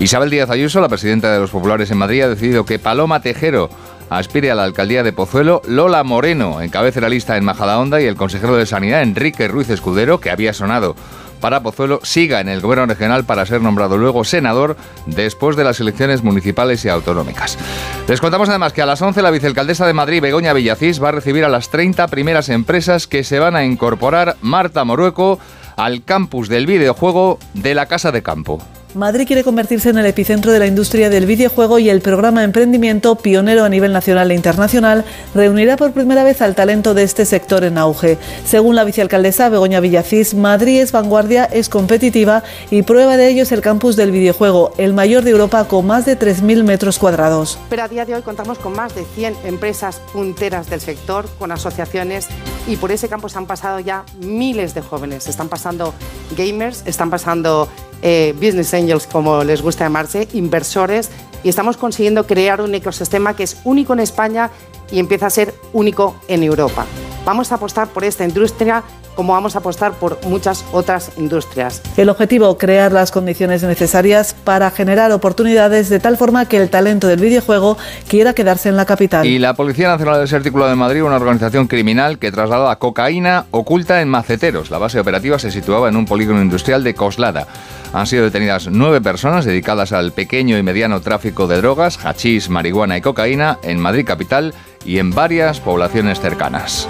Isabel 0.00 0.30
Díaz 0.30 0.50
Ayuso, 0.50 0.80
la 0.80 0.88
presidenta 0.88 1.32
de 1.32 1.38
los 1.38 1.50
populares 1.50 1.92
en 1.92 1.98
Madrid, 1.98 2.22
ha 2.22 2.28
decidido 2.28 2.64
que 2.64 2.80
Paloma 2.80 3.22
Tejero 3.22 3.70
aspire 4.10 4.50
a 4.50 4.56
la 4.56 4.64
alcaldía 4.64 5.04
de 5.04 5.12
Pozuelo, 5.12 5.62
Lola 5.66 6.02
Moreno 6.02 6.60
encabece 6.60 7.00
la 7.00 7.08
lista 7.08 7.36
en 7.36 7.44
Majadahonda 7.44 8.00
y 8.00 8.06
el 8.06 8.16
consejero 8.16 8.56
de 8.56 8.66
Sanidad, 8.66 9.02
Enrique 9.02 9.46
Ruiz 9.46 9.70
Escudero, 9.70 10.18
que 10.18 10.30
había 10.30 10.52
sonado 10.52 10.96
para 11.38 11.62
Pozuelo 11.62 12.00
siga 12.02 12.40
en 12.40 12.48
el 12.48 12.60
gobierno 12.60 12.86
regional 12.86 13.24
para 13.24 13.46
ser 13.46 13.60
nombrado 13.60 13.96
luego 13.96 14.24
senador 14.24 14.76
después 15.06 15.56
de 15.56 15.64
las 15.64 15.80
elecciones 15.80 16.22
municipales 16.22 16.84
y 16.84 16.88
autonómicas. 16.88 17.58
Les 18.06 18.20
contamos 18.20 18.48
además 18.48 18.72
que 18.72 18.82
a 18.82 18.86
las 18.86 19.02
11 19.02 19.22
la 19.22 19.30
vicealcaldesa 19.30 19.86
de 19.86 19.92
Madrid, 19.92 20.22
Begoña 20.22 20.52
Villacís, 20.52 21.02
va 21.02 21.10
a 21.10 21.12
recibir 21.12 21.44
a 21.44 21.48
las 21.48 21.70
30 21.70 22.06
primeras 22.08 22.48
empresas 22.48 23.06
que 23.06 23.24
se 23.24 23.38
van 23.38 23.56
a 23.56 23.64
incorporar 23.64 24.36
Marta 24.42 24.84
Morueco 24.84 25.38
al 25.76 26.04
campus 26.04 26.48
del 26.48 26.66
videojuego 26.66 27.38
de 27.54 27.74
la 27.74 27.86
Casa 27.86 28.12
de 28.12 28.22
Campo. 28.22 28.60
Madrid 28.94 29.26
quiere 29.26 29.44
convertirse 29.44 29.90
en 29.90 29.98
el 29.98 30.06
epicentro 30.06 30.50
de 30.50 30.58
la 30.58 30.66
industria 30.66 31.10
del 31.10 31.26
videojuego 31.26 31.78
y 31.78 31.90
el 31.90 32.00
programa 32.00 32.42
Emprendimiento, 32.42 33.16
pionero 33.16 33.64
a 33.64 33.68
nivel 33.68 33.92
nacional 33.92 34.30
e 34.30 34.34
internacional, 34.34 35.04
reunirá 35.34 35.76
por 35.76 35.92
primera 35.92 36.24
vez 36.24 36.40
al 36.40 36.54
talento 36.54 36.94
de 36.94 37.02
este 37.02 37.26
sector 37.26 37.64
en 37.64 37.76
auge. 37.76 38.16
Según 38.46 38.76
la 38.76 38.84
vicealcaldesa 38.84 39.50
Begoña 39.50 39.80
Villacís, 39.80 40.32
Madrid 40.32 40.80
es 40.80 40.92
vanguardia, 40.92 41.44
es 41.44 41.68
competitiva 41.68 42.42
y 42.70 42.80
prueba 42.80 43.18
de 43.18 43.28
ello 43.28 43.42
es 43.42 43.52
el 43.52 43.60
campus 43.60 43.94
del 43.94 44.10
videojuego, 44.10 44.72
el 44.78 44.94
mayor 44.94 45.22
de 45.22 45.32
Europa 45.32 45.68
con 45.68 45.86
más 45.86 46.06
de 46.06 46.18
3.000 46.18 46.64
metros 46.64 46.98
cuadrados. 46.98 47.58
Pero 47.68 47.82
a 47.82 47.88
día 47.88 48.06
de 48.06 48.14
hoy 48.14 48.22
contamos 48.22 48.58
con 48.58 48.72
más 48.72 48.94
de 48.94 49.04
100 49.04 49.36
empresas 49.44 50.00
punteras 50.14 50.70
del 50.70 50.80
sector, 50.80 51.28
con 51.38 51.52
asociaciones 51.52 52.28
y 52.66 52.76
por 52.76 52.90
ese 52.90 53.10
campus 53.10 53.36
han 53.36 53.44
pasado 53.44 53.80
ya 53.80 54.04
miles 54.18 54.72
de 54.72 54.80
jóvenes. 54.80 55.28
Están 55.28 55.50
pasando 55.50 55.92
gamers, 56.36 56.84
están 56.86 57.10
pasando 57.10 57.68
eh, 58.02 58.32
business 58.36 58.74
angels, 58.78 59.06
como 59.06 59.44
les 59.44 59.62
gusta 59.62 59.84
llamarse, 59.84 60.28
inversores, 60.32 61.10
y 61.42 61.48
estamos 61.48 61.76
consiguiendo 61.76 62.26
crear 62.26 62.60
un 62.60 62.74
ecosistema 62.74 63.34
que 63.34 63.44
es 63.44 63.58
único 63.64 63.92
en 63.92 64.00
España 64.00 64.50
y 64.90 64.98
empieza 64.98 65.26
a 65.26 65.30
ser 65.30 65.54
único 65.72 66.16
en 66.28 66.42
Europa. 66.42 66.86
Vamos 67.24 67.52
a 67.52 67.56
apostar 67.56 67.88
por 67.88 68.04
esta 68.04 68.24
industria 68.24 68.82
como 69.18 69.32
vamos 69.32 69.56
a 69.56 69.58
apostar 69.58 69.94
por 69.94 70.24
muchas 70.26 70.64
otras 70.70 71.10
industrias. 71.16 71.82
El 71.96 72.08
objetivo, 72.08 72.56
crear 72.56 72.92
las 72.92 73.10
condiciones 73.10 73.64
necesarias 73.64 74.32
para 74.44 74.70
generar 74.70 75.10
oportunidades 75.10 75.88
de 75.88 75.98
tal 75.98 76.16
forma 76.16 76.46
que 76.46 76.56
el 76.56 76.70
talento 76.70 77.08
del 77.08 77.18
videojuego 77.18 77.76
quiera 78.06 78.32
quedarse 78.32 78.68
en 78.68 78.76
la 78.76 78.86
capital. 78.86 79.26
Y 79.26 79.40
la 79.40 79.54
Policía 79.54 79.88
Nacional 79.88 80.14
del 80.14 80.22
Desértico 80.22 80.64
de 80.64 80.76
Madrid, 80.76 81.02
una 81.02 81.16
organización 81.16 81.66
criminal 81.66 82.20
que 82.20 82.30
trasladó 82.30 82.68
a 82.68 82.78
cocaína 82.78 83.46
oculta 83.50 84.00
en 84.02 84.08
maceteros. 84.08 84.70
La 84.70 84.78
base 84.78 85.00
operativa 85.00 85.36
se 85.40 85.50
situaba 85.50 85.88
en 85.88 85.96
un 85.96 86.06
polígono 86.06 86.40
industrial 86.40 86.84
de 86.84 86.94
Coslada. 86.94 87.48
Han 87.92 88.06
sido 88.06 88.24
detenidas 88.24 88.68
nueve 88.70 89.00
personas 89.00 89.44
dedicadas 89.44 89.92
al 89.92 90.12
pequeño 90.12 90.58
y 90.58 90.62
mediano 90.62 91.00
tráfico 91.00 91.46
de 91.46 91.56
drogas, 91.58 92.04
hachís, 92.04 92.48
marihuana 92.48 92.96
y 92.96 93.00
cocaína 93.00 93.58
en 93.62 93.78
Madrid 93.78 94.04
capital 94.06 94.54
y 94.84 94.98
en 94.98 95.10
varias 95.10 95.60
poblaciones 95.60 96.20
cercanas. 96.20 96.86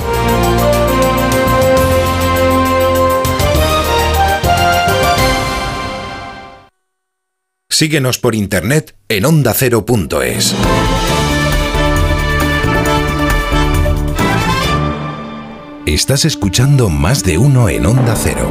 Síguenos 7.70 8.18
por 8.18 8.34
internet 8.34 8.96
en 9.08 9.24
ondacero.es. 9.24 10.54
Estás 15.86 16.24
escuchando 16.24 16.88
más 16.90 17.22
de 17.22 17.38
uno 17.38 17.68
en 17.68 17.86
Onda 17.86 18.14
Cero. 18.16 18.50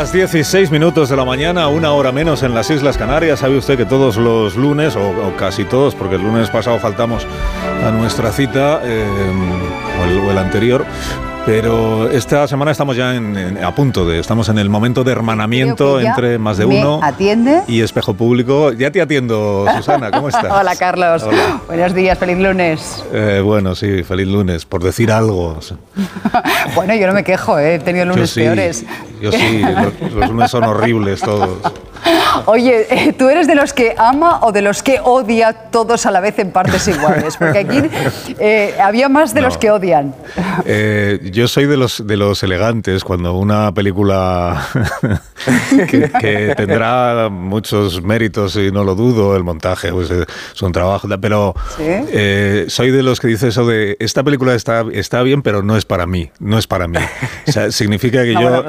Las 0.00 0.12
16 0.12 0.70
minutos 0.70 1.10
de 1.10 1.16
la 1.16 1.26
mañana, 1.26 1.68
una 1.68 1.92
hora 1.92 2.10
menos 2.10 2.42
en 2.42 2.54
las 2.54 2.70
Islas 2.70 2.96
Canarias. 2.96 3.40
Sabe 3.40 3.58
usted 3.58 3.76
que 3.76 3.84
todos 3.84 4.16
los 4.16 4.56
lunes, 4.56 4.96
o, 4.96 5.36
casi 5.36 5.66
todos, 5.66 5.94
porque 5.94 6.14
el 6.14 6.22
lunes 6.22 6.48
pasado 6.48 6.78
faltamos 6.78 7.26
a 7.84 7.90
nuestra 7.90 8.32
cita, 8.32 8.80
eh, 8.82 9.06
o 10.00 10.30
el 10.30 10.38
anterior, 10.38 10.86
pero 11.46 12.08
esta 12.10 12.46
semana 12.46 12.70
estamos 12.70 12.96
ya 12.96 13.12
a 13.62 13.74
punto 13.74 14.06
de, 14.06 14.18
estamos 14.18 14.48
en 14.48 14.58
el 14.58 14.68
momento 14.68 15.04
de 15.04 15.12
hermanamiento 15.12 16.00
entre 16.00 16.38
más 16.38 16.58
de 16.58 16.64
uno 16.64 17.00
atiende. 17.02 17.62
y 17.66 17.80
espejo 17.80 18.14
público. 18.14 18.72
Ya 18.72 18.90
te 18.90 19.00
atiendo, 19.00 19.66
Susana, 19.76 20.10
¿cómo 20.10 20.28
estás? 20.30 20.46
Hola, 20.50 20.76
Carlos. 20.76 21.24
Buenos 21.66 21.94
días, 21.94 22.18
feliz 22.18 22.38
lunes. 22.38 23.04
Eh, 23.12 23.40
bueno, 23.44 23.74
sí, 23.74 24.02
feliz 24.02 24.28
lunes, 24.28 24.64
por 24.64 24.82
decir 24.82 25.10
algo. 25.10 25.58
bueno, 26.74 26.94
yo 26.94 27.06
no 27.06 27.14
me 27.14 27.24
quejo, 27.24 27.58
¿eh? 27.58 27.76
he 27.76 27.78
tenido 27.78 28.04
lunes 28.06 28.32
peores. 28.34 28.84
Yo 29.20 29.32
sí, 29.32 29.62
los 30.14 30.30
lunes 30.30 30.50
son 30.50 30.64
horribles 30.64 31.20
todos. 31.20 31.58
Oye, 32.46 32.86
eh, 32.90 33.12
¿tú 33.12 33.28
eres 33.28 33.46
de 33.46 33.54
los 33.54 33.72
que 33.72 33.94
ama 33.96 34.40
o 34.42 34.52
de 34.52 34.62
los 34.62 34.82
que 34.82 35.00
odia 35.02 35.52
todos 35.52 36.06
a 36.06 36.10
la 36.10 36.20
vez 36.20 36.38
en 36.38 36.50
partes 36.50 36.86
iguales? 36.88 37.36
Porque 37.36 37.58
aquí 37.58 37.82
eh, 38.38 38.74
había 38.82 39.08
más 39.08 39.34
de 39.34 39.40
los 39.40 39.58
que 39.58 39.70
odian. 39.70 40.14
Eh, 40.64 41.30
yo 41.32 41.48
soy 41.48 41.66
de 41.66 41.76
los, 41.76 42.06
de 42.06 42.16
los 42.16 42.42
elegantes. 42.42 43.04
Cuando 43.04 43.34
una 43.34 43.72
película 43.72 44.66
que, 45.88 46.54
tendrá 46.56 47.28
muchos 47.30 48.02
méritos 48.02 48.56
y 48.56 48.70
no 48.70 48.84
lo 48.84 48.94
dudo, 48.94 49.36
el 49.36 49.44
montaje 49.44 49.92
pues, 49.92 50.10
es 50.10 50.62
un 50.62 50.72
trabajo, 50.72 51.08
pero 51.20 51.54
soy 52.68 52.90
de 52.90 53.02
los 53.02 53.20
que 53.20 53.28
dice 53.28 53.48
eso 53.48 53.66
de 53.66 53.96
esta 53.98 54.22
película 54.22 54.54
está, 54.54 54.84
está 54.92 55.22
bien, 55.22 55.42
pero 55.42 55.62
no 55.62 55.76
es 55.76 55.84
para 55.84 56.06
mí. 56.06 56.30
No 56.38 56.58
es 56.58 56.66
para 56.66 56.88
mí. 56.88 56.98
O 57.46 57.52
sea, 57.52 57.70
significa 57.70 58.22
que 58.22 58.32
yo, 58.40 58.64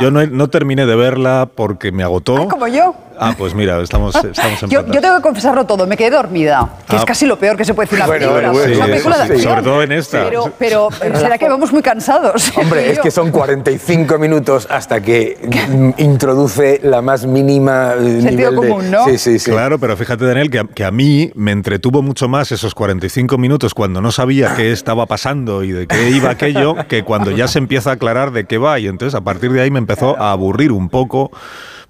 yo 0.00 0.10
no, 0.10 0.26
no, 0.26 0.48
terminé 0.48 0.86
de 0.86 0.96
verla 0.96 1.48
porque 1.54 1.92
me 1.92 2.02
agotó. 2.02 2.48
como 2.48 2.66
yo. 2.68 2.94
Ah, 3.18 3.34
pues 3.36 3.54
mira, 3.54 3.80
estamos, 3.80 4.14
estamos 4.14 4.62
en 4.62 4.70
yo, 4.70 4.86
yo, 4.86 5.00
tengo 5.00 5.16
que 5.16 5.22
confesarlo 5.22 5.64
todo, 5.64 5.86
me 5.86 5.96
quedé 5.96 6.10
dormida, 6.10 6.68
que 6.88 6.96
es 6.96 7.02
ah. 7.02 7.06
casi 7.06 7.26
lo 7.26 7.38
peor 7.38 7.56
que 7.56 7.64
se 7.64 7.74
puede 7.74 7.88
decir 7.88 8.02
una 8.04 8.12
película. 8.12 8.50
Bueno, 8.50 8.76
una 8.76 8.86
película 8.86 9.18
de 9.26 9.38
Sobre 9.38 9.62
todo 9.62 9.82
en 9.82 9.92
esta. 9.92 10.28
Pero, 10.58 10.90
pero 10.98 11.18
será 11.18 11.38
que 11.38 11.48
vamos 11.48 11.72
muy 11.72 11.82
cansados. 11.82 12.52
Hombre, 12.56 12.90
es 12.90 12.98
que 12.98 13.10
son 13.10 13.30
45 13.30 14.18
minutos 14.18 14.66
hasta 14.70 15.00
que 15.00 15.38
introduce 15.98 16.80
la 16.82 17.02
más 17.02 17.26
mínima 17.26 17.94
eh, 17.98 18.20
Sentido 18.22 18.54
común, 18.54 18.90
¿no? 18.90 19.04
Sí, 19.06 19.18
sí, 19.18 19.38
sí. 19.38 19.50
Claro, 19.50 19.78
pero 19.78 19.96
fíjate, 19.96 20.24
Daniel, 20.24 20.50
que 20.50 20.58
a, 20.58 20.64
que 20.64 20.84
a 20.84 20.90
mí 20.90 21.30
me 21.34 21.52
entretuvo 21.52 22.02
mucho 22.02 22.28
más 22.28 22.52
esos 22.52 22.74
45 22.74 23.38
minutos 23.38 23.74
cuando 23.74 24.00
no 24.00 24.12
sabía 24.12 24.54
qué 24.56 24.72
estaba 24.72 25.06
pasando 25.06 25.64
y 25.64 25.72
de 25.72 25.86
qué 25.86 26.10
iba 26.10 26.30
aquello, 26.30 26.76
que 26.88 27.02
cuando 27.04 27.30
ya 27.30 27.48
se 27.48 27.58
empieza 27.58 27.90
a 27.90 27.92
aclarar 27.94 28.32
de 28.32 28.46
qué 28.46 28.58
va. 28.58 28.78
Y 28.78 28.86
entonces 28.86 29.14
a 29.14 29.22
partir 29.22 29.52
de 29.52 29.62
ahí 29.62 29.70
me 29.70 29.78
empezó 29.78 30.20
a 30.20 30.32
aburrir 30.32 30.72
un 30.72 30.88
poco 30.88 31.30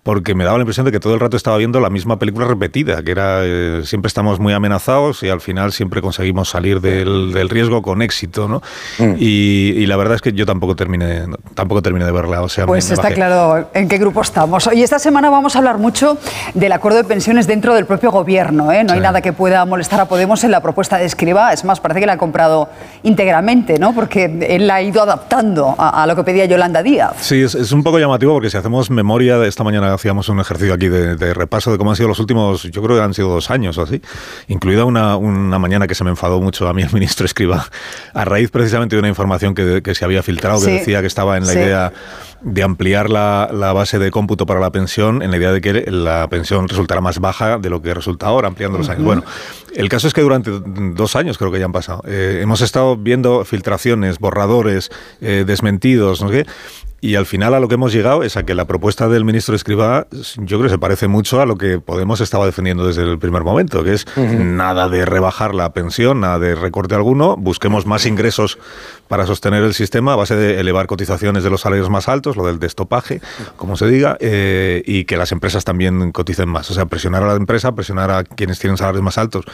porque 0.06 0.36
me 0.36 0.44
daba 0.44 0.56
la 0.56 0.62
impresión 0.62 0.86
de 0.86 0.92
que 0.92 1.00
todo 1.00 1.14
el 1.14 1.20
rato 1.20 1.36
estaba 1.36 1.56
viendo 1.56 1.80
la 1.80 1.90
misma 1.90 2.16
película 2.16 2.46
repetida, 2.46 3.02
que 3.02 3.10
era 3.10 3.40
eh, 3.42 3.80
siempre 3.82 4.06
estamos 4.06 4.38
muy 4.38 4.52
amenazados 4.52 5.24
y 5.24 5.30
al 5.30 5.40
final 5.40 5.72
siempre 5.72 6.00
conseguimos 6.00 6.48
salir 6.48 6.80
del, 6.80 7.48
riesgo 7.50 7.82
con 7.82 8.02
éxito, 8.02 8.46
¿no? 8.46 8.62
Mm. 9.00 9.16
Y, 9.18 9.84
la 9.86 9.96
verdad 9.96 10.14
es 10.14 10.22
que 10.22 10.32
yo 10.32 10.46
tampoco 10.46 10.76
terminé, 10.76 11.24
tampoco 11.54 11.82
terminé 11.82 12.04
de 12.04 12.12
verla. 12.12 12.42
O 12.42 12.48
sea, 12.48 12.66
pues 12.66 12.88
está 12.88 13.10
claro 13.10 13.68
en 13.74 13.88
qué 13.88 13.98
grupo 13.98 14.20
estamos. 14.20 14.68
Hoy 14.68 14.80
esta 14.84 15.00
semana 15.00 15.28
vamos 15.28 15.56
a 15.56 15.58
hablar 15.58 15.78
mucho 15.78 16.18
del 16.54 16.70
acuerdo 16.70 16.98
de 16.98 17.04
pensiones 17.04 17.48
dentro 17.48 17.74
del 17.74 17.86
propio 17.86 18.12
gobierno. 18.12 18.70
¿eh? 18.70 18.84
No 18.84 18.92
hay 18.92 19.00
nada 19.00 19.20
que 19.20 19.32
pueda 19.32 19.64
molestar 19.64 20.00
a 20.00 20.04
Podemos 20.06 20.44
en 20.44 20.52
la 20.52 20.60
propuesta 20.60 20.98
de 20.98 21.04
Escriba. 21.04 21.52
Es 21.52 21.64
más, 21.64 21.80
parece 21.80 21.98
que 21.98 22.06
la 22.06 22.12
ha 22.12 22.18
comprado 22.18 22.68
íntegramente, 23.02 23.80
¿no? 23.80 23.92
Porque 23.92 24.24
él 24.50 24.68
la 24.68 24.76
ha 24.76 24.82
ido 24.82 25.02
adaptando 25.02 25.74
a, 25.76 26.06
lo 26.06 26.14
que 26.14 26.22
pedía 26.22 26.44
Yolanda 26.44 26.84
Díaz. 26.84 27.14
Sí, 27.20 27.42
es, 27.42 27.56
es 27.56 27.72
un 27.72 27.82
poco 27.82 27.98
llamativo 27.98 28.34
porque 28.34 28.50
si 28.50 28.56
hacemos 28.56 28.88
memoria 28.88 29.38
de 29.38 29.48
esta 29.48 29.64
mañana 29.64 29.95
hacíamos 29.96 30.28
un 30.28 30.40
ejercicio 30.40 30.72
aquí 30.72 30.88
de, 30.88 31.34
repaso 31.34 31.72
de 31.72 31.78
cómo 31.78 31.90
han 31.90 31.96
sido 31.96 32.08
los 32.08 32.20
últimos, 32.20 32.62
yo 32.64 32.82
creo 32.82 32.96
que 32.96 33.02
han 33.02 33.14
sido 33.14 33.28
dos 33.28 33.50
años 33.50 33.76
o 33.78 33.82
así, 33.82 34.00
incluida 34.48 34.84
una, 34.84 35.16
una 35.16 35.58
mañana 35.58 35.86
que 35.86 35.94
se 35.94 36.04
me 36.04 36.10
enfadó 36.10 36.40
mucho 36.40 36.68
a 36.68 36.74
mí 36.74 36.82
el 36.82 36.92
ministro 36.92 37.26
Escriba, 37.26 37.66
a 38.14 38.24
raíz 38.24 38.50
precisamente 38.50 38.96
de 38.96 39.00
una 39.00 39.08
información 39.08 39.54
que, 39.54 39.82
que 39.82 39.94
se 39.94 40.04
había 40.04 40.22
filtrado, 40.22 40.64
que 40.64 40.72
decía 40.72 41.00
que 41.00 41.06
estaba 41.06 41.36
en 41.36 41.46
la 41.46 41.54
idea 41.54 41.92
de 42.46 42.62
ampliar 42.62 43.10
la, 43.10 43.50
la, 43.52 43.72
base 43.72 43.98
de 43.98 44.12
cómputo 44.12 44.46
para 44.46 44.60
la 44.60 44.70
pensión 44.70 45.20
en 45.20 45.32
la 45.32 45.36
idea 45.36 45.50
de 45.50 45.60
que 45.60 45.90
la 45.90 46.28
pensión 46.28 46.68
resultará 46.68 47.00
más 47.00 47.18
baja 47.18 47.58
de 47.58 47.68
lo 47.70 47.82
que 47.82 47.92
resulta 47.92 48.26
ahora, 48.26 48.46
ampliando 48.46 48.78
los 48.78 48.88
años. 48.88 49.02
Bueno, 49.02 49.24
el 49.74 49.88
caso 49.88 50.06
es 50.06 50.14
que 50.14 50.20
durante 50.20 50.52
dos 50.94 51.16
años 51.16 51.38
creo 51.38 51.50
que 51.50 51.58
ya 51.58 51.64
han 51.64 51.72
pasado. 51.72 52.02
Eh, 52.06 52.38
hemos 52.40 52.60
estado 52.60 52.96
viendo 52.96 53.44
filtraciones, 53.44 54.20
borradores, 54.20 54.90
eh, 55.20 55.42
desmentidos, 55.44 56.22
no 56.22 56.30
qué, 56.30 56.46
y 57.00 57.14
al 57.14 57.26
final 57.26 57.54
a 57.54 57.60
lo 57.60 57.68
que 57.68 57.74
hemos 57.74 57.92
llegado 57.92 58.22
es 58.22 58.36
a 58.36 58.44
que 58.44 58.54
la 58.54 58.64
propuesta 58.64 59.08
del 59.08 59.24
ministro 59.24 59.54
Escribá, 59.54 60.06
yo 60.10 60.58
creo 60.58 60.62
que 60.62 60.70
se 60.70 60.78
parece 60.78 61.08
mucho 61.08 61.40
a 61.40 61.46
lo 61.46 61.56
que 61.56 61.78
Podemos 61.78 62.20
estaba 62.20 62.46
defendiendo 62.46 62.86
desde 62.86 63.02
el 63.02 63.18
primer 63.18 63.44
momento, 63.44 63.84
que 63.84 63.92
es 63.92 64.06
nada 64.16 64.88
de 64.88 65.04
rebajar 65.04 65.54
la 65.54 65.72
pensión, 65.72 66.20
nada 66.20 66.38
de 66.38 66.54
recorte 66.54 66.94
alguno, 66.94 67.36
busquemos 67.36 67.86
más 67.86 68.06
ingresos 68.06 68.58
para 69.08 69.26
sostener 69.26 69.62
el 69.62 69.74
sistema 69.74 70.14
a 70.14 70.16
base 70.16 70.36
de 70.36 70.58
elevar 70.58 70.86
cotizaciones 70.86 71.44
de 71.44 71.50
los 71.50 71.60
salarios 71.60 71.90
más 71.90 72.08
altos, 72.08 72.35
lo 72.36 72.46
del 72.46 72.58
destopaje, 72.58 73.20
como 73.56 73.76
se 73.76 73.86
diga, 73.86 74.16
eh, 74.20 74.82
y 74.86 75.04
que 75.04 75.16
las 75.16 75.32
empresas 75.32 75.64
también 75.64 76.12
coticen 76.12 76.48
más. 76.48 76.70
O 76.70 76.74
sea, 76.74 76.86
presionar 76.86 77.22
a 77.22 77.28
la 77.28 77.34
empresa, 77.34 77.74
presionar 77.74 78.10
a 78.10 78.24
quienes 78.24 78.58
tienen 78.58 78.76
salarios 78.76 79.02
más 79.02 79.18
altos 79.18 79.44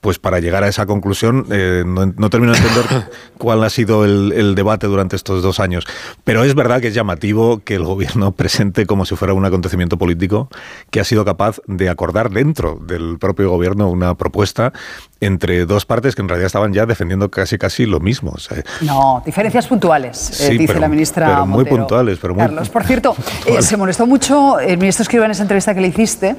pues 0.00 0.18
para 0.18 0.40
llegar 0.40 0.64
a 0.64 0.68
esa 0.68 0.86
conclusión 0.86 1.46
eh, 1.50 1.84
no, 1.86 2.30
termino 2.30 2.52
de 2.52 2.58
entender 2.58 3.10
cuál 3.38 3.62
ha 3.62 3.70
sido 3.70 4.04
el, 4.04 4.54
debate 4.54 4.86
durante 4.86 5.16
estos 5.16 5.42
dos 5.42 5.60
años. 5.60 5.86
Pero 6.24 6.42
es 6.44 6.54
verdad 6.54 6.80
que 6.80 6.88
es 6.88 6.94
llamativo 6.94 7.60
que 7.62 7.74
el 7.74 7.84
gobierno 7.84 8.32
presente 8.36 8.86
como 8.86 9.04
si 9.04 9.16
fuera 9.16 9.34
un 9.34 9.44
acontecimiento 9.44 9.98
político 9.98 10.48
que 10.90 11.00
ha 11.00 11.04
sido 11.04 11.24
capaz 11.24 11.60
de 11.66 11.88
acordar 11.88 12.30
dentro 12.30 12.78
del 12.82 13.18
propio 13.18 13.50
gobierno 13.50 13.88
una 13.90 14.14
propuesta 14.14 14.72
entre 15.20 15.66
dos 15.66 15.86
partes 15.86 16.14
que 16.14 16.22
en 16.22 16.28
realidad 16.28 16.46
estaban 16.46 16.72
ya 16.72 16.86
defendiendo 16.86 17.30
casi 17.30 17.58
casi 17.58 17.86
lo 17.86 18.00
mismo. 18.00 18.34
no, 18.82 19.22
diferencias 19.24 19.66
puntuales, 19.66 20.40
eh, 20.40 20.56
dice 20.58 20.78
la 20.78 20.88
ministra. 20.88 21.26
Pero 21.26 21.46
muy 21.46 21.64
puntuales, 21.64 22.18
pero 22.20 22.34
muy 22.34 22.44
Carlos, 22.44 22.68
por 22.68 22.84
cierto, 22.84 23.14
eh, 23.46 23.62
se 23.62 23.76
molestó 23.76 24.06
mucho 24.06 24.58
el 24.58 24.78
ministro 24.78 25.02
Escriba 25.02 25.24
en 25.24 25.30
esa 25.30 25.42
entrevista 25.42 25.74
que 25.74 25.80
le 25.80 25.88
hiciste, 25.88 26.36